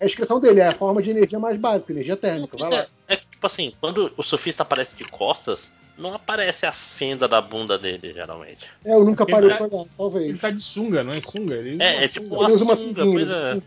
é 0.00 0.06
excreção 0.06 0.38
dele, 0.38 0.60
é 0.60 0.68
a 0.68 0.72
forma 0.72 1.02
de 1.02 1.10
energia 1.10 1.38
mais 1.38 1.58
básica, 1.58 1.92
energia 1.92 2.16
térmica. 2.16 2.56
Vai 2.56 2.70
lá. 2.70 2.86
É 3.08 3.16
que, 3.16 3.26
tipo 3.30 3.46
assim, 3.46 3.72
quando 3.80 4.12
o 4.16 4.22
surfista 4.22 4.62
aparece 4.62 4.94
de 4.96 5.04
costas, 5.04 5.60
não 5.96 6.14
aparece 6.14 6.66
a 6.66 6.72
fenda 6.72 7.26
da 7.28 7.40
bunda 7.40 7.78
dele, 7.78 8.12
geralmente. 8.12 8.66
É, 8.84 8.94
eu 8.94 9.04
nunca 9.04 9.24
parei 9.24 9.50
tá- 9.50 9.56
pra 9.56 9.66
olhar, 9.66 9.86
talvez. 9.96 10.26
ele 10.28 10.38
tá 10.38 10.50
de 10.50 10.62
sunga, 10.62 11.04
não 11.04 11.12
é 11.12 11.20
sunga? 11.20 11.54
Ele 11.54 11.82
É, 11.82 12.04
é 12.04 12.08
tipo 12.08 12.28
sunga. 12.28 12.44
Ele 12.44 12.52
usa 12.52 12.64
uma 12.64 12.76
sunga, 12.76 13.04
pois 13.04 13.30
é. 13.30 13.58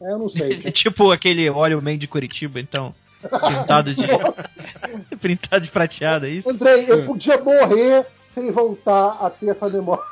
É, 0.00 0.12
eu 0.12 0.18
não 0.18 0.28
sei. 0.28 0.60
É 0.64 0.70
tipo 0.70 1.10
aquele 1.10 1.48
óleo 1.50 1.80
man 1.82 1.96
de 1.98 2.06
Curitiba, 2.06 2.60
então. 2.60 2.94
Pintado 3.22 3.94
de. 3.94 4.04
pintado 5.20 5.64
de 5.64 5.70
prateado, 5.70 6.26
é 6.26 6.30
isso? 6.30 6.50
Andrei, 6.50 6.84
eu 6.88 7.04
podia 7.06 7.38
morrer 7.38 8.04
sem 8.28 8.50
voltar 8.50 9.18
a 9.20 9.30
ter 9.30 9.48
essa 9.48 9.68
memória. 9.68 10.04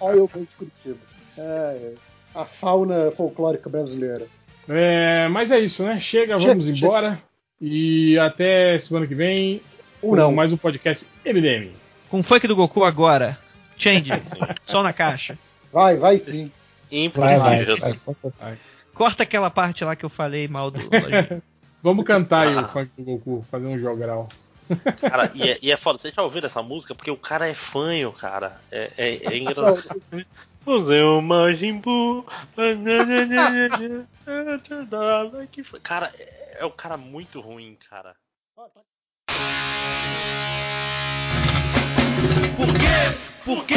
Olha 0.00 0.16
eu 0.16 0.30
bem 0.32 0.44
de 0.44 0.54
Curitiba. 0.56 0.98
É, 1.36 1.40
é. 1.42 1.92
a 2.34 2.44
fauna 2.44 3.10
folclórica 3.10 3.68
brasileira. 3.68 4.26
É, 4.68 5.26
mas 5.28 5.50
é 5.50 5.58
isso, 5.58 5.82
né? 5.82 5.98
Chega, 5.98 6.38
vamos 6.38 6.64
chega. 6.64 6.78
embora. 6.78 7.18
E 7.60 8.18
até 8.18 8.78
semana 8.78 9.06
que 9.06 9.14
vem. 9.14 9.60
Ou 10.02 10.10
com 10.10 10.16
não. 10.16 10.32
Mais 10.32 10.52
um 10.52 10.56
podcast 10.56 11.06
MDM. 11.24 11.70
Com 12.10 12.20
o 12.20 12.22
funk 12.22 12.46
do 12.46 12.56
Goku 12.56 12.84
agora. 12.84 13.38
Change. 13.78 14.10
Só 14.66 14.82
na 14.82 14.92
caixa. 14.92 15.38
Vai, 15.72 15.96
vai 15.96 16.18
sim. 16.18 16.50
Vai, 17.14 17.38
vai, 17.38 17.62
Impossível. 17.62 18.32
vai. 18.38 18.58
Corta 18.92 19.22
aquela 19.22 19.50
parte 19.50 19.84
lá 19.84 19.96
que 19.96 20.04
eu 20.04 20.10
falei 20.10 20.46
mal 20.46 20.70
do. 20.70 20.78
Vamos 21.82 22.04
cantar 22.04 22.46
aí 22.48 22.54
Ah. 22.56 22.62
o 22.62 22.68
funk 22.68 22.90
do 22.98 23.02
Goku, 23.04 23.42
fazer 23.50 23.66
um 23.66 23.78
jogral. 23.78 24.28
Cara, 25.00 25.30
e 25.34 25.50
é, 25.50 25.58
e 25.62 25.72
é 25.72 25.76
foda. 25.76 25.98
Vocês 25.98 26.14
já 26.14 26.22
ouviram 26.22 26.46
essa 26.46 26.62
música? 26.62 26.94
Porque 26.94 27.10
o 27.10 27.16
cara 27.16 27.48
é 27.48 27.54
fanho, 27.54 28.12
cara. 28.12 28.60
É, 28.70 28.90
é, 28.96 29.34
é 29.34 29.38
engraçado. 29.38 30.00
É 30.66 31.04
o 31.04 31.20
Majin 31.20 31.78
Buu. 31.78 32.24
Cara, 35.82 36.12
é, 36.18 36.58
é 36.60 36.66
um 36.66 36.70
cara 36.70 36.96
muito 36.96 37.40
ruim, 37.40 37.76
cara. 37.90 38.14
Por 43.44 43.64
quê? 43.64 43.74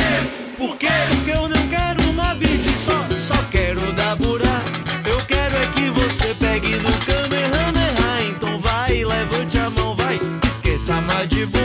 Por 0.60 0.78
quê? 0.78 0.88
Porque 1.10 1.31
eu 1.31 1.49
não 1.49 1.67
quero 1.69 2.10
uma 2.12 2.35
vida 2.35 2.69
só, 2.85 3.33
só 3.33 3.44
quero 3.49 3.81
dar 3.94 4.15
burá. 4.15 4.62
Eu 5.10 5.17
quero 5.26 5.56
é 5.56 5.65
que 5.74 5.90
você 5.90 6.35
pegue 6.35 6.76
no 6.78 6.92
Kamehameha. 7.06 8.30
Então 8.30 8.60
vai, 8.60 9.03
levante 9.03 9.58
a 9.58 9.72
mão, 9.72 9.96
vai, 9.96 10.19
esqueça 10.46 11.01
Madibu. 11.01 11.58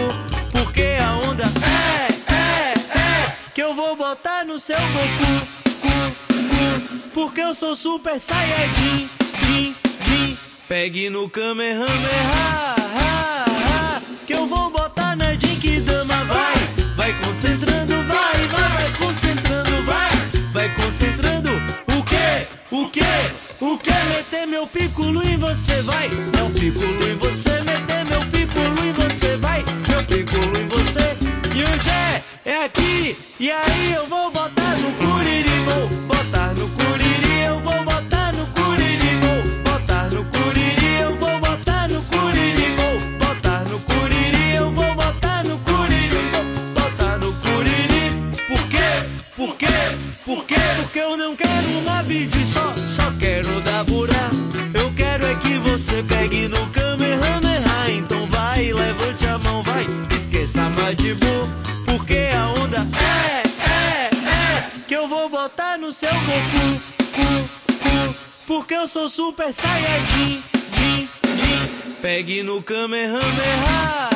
Porque 0.51 0.97
a 0.99 1.13
onda 1.29 1.45
é, 1.45 2.33
é, 2.33 2.75
é, 2.99 3.35
que 3.55 3.63
eu 3.63 3.75
vou 3.75 3.95
botar 3.95 4.47
no 4.47 4.59
seu 4.59 4.79
Goku. 4.79 5.47
Cu, 5.83 7.11
porque 7.13 7.43
eu 7.43 7.55
sou 7.55 7.77
super 7.77 8.19
saiyajin, 8.19 9.11
jin, 9.43 9.77
jin. 10.07 10.39
Pegue 10.67 11.11
no 11.11 11.29
Kamehameha, 11.29 11.87
ha, 12.33 12.77
ha, 12.97 14.01
que 14.27 14.33
eu 14.33 14.47
vou 14.47 14.60
O 22.73 22.89
que? 22.89 23.01
O 23.61 23.77
que? 23.79 23.91
Meter 23.91 24.47
meu 24.47 24.65
piccolo 24.65 25.21
em 25.25 25.37
você, 25.39 25.83
vai, 25.83 26.07
um 26.07 26.53
piccolo 26.53 27.09
em 27.09 27.17
você, 27.17 27.61
meter 27.63 28.05
meu 28.05 28.21
piccolo 28.31 28.85
em 28.85 28.93
você, 28.93 29.37
vai, 29.39 29.65
meu 29.89 30.05
piccolo 30.05 30.57
em 30.57 30.69
você. 30.69 31.17
E 31.53 31.65
onde 31.65 31.91
é? 31.91 32.23
É 32.45 32.65
aqui. 32.65 33.17
E 33.41 33.51
aí 33.51 33.93
eu 33.93 34.07
vou 34.07 34.31
botar 34.31 34.77
no 34.79 34.93
curiri, 34.93 35.10
eu 68.81 68.89
sou 68.89 69.11
super 69.11 69.53
saiyajin, 69.53 70.43
jin, 70.73 71.09
jin. 71.37 71.95
Pegue 72.01 72.43
no 72.43 72.63
Kamehameha, 72.63 74.10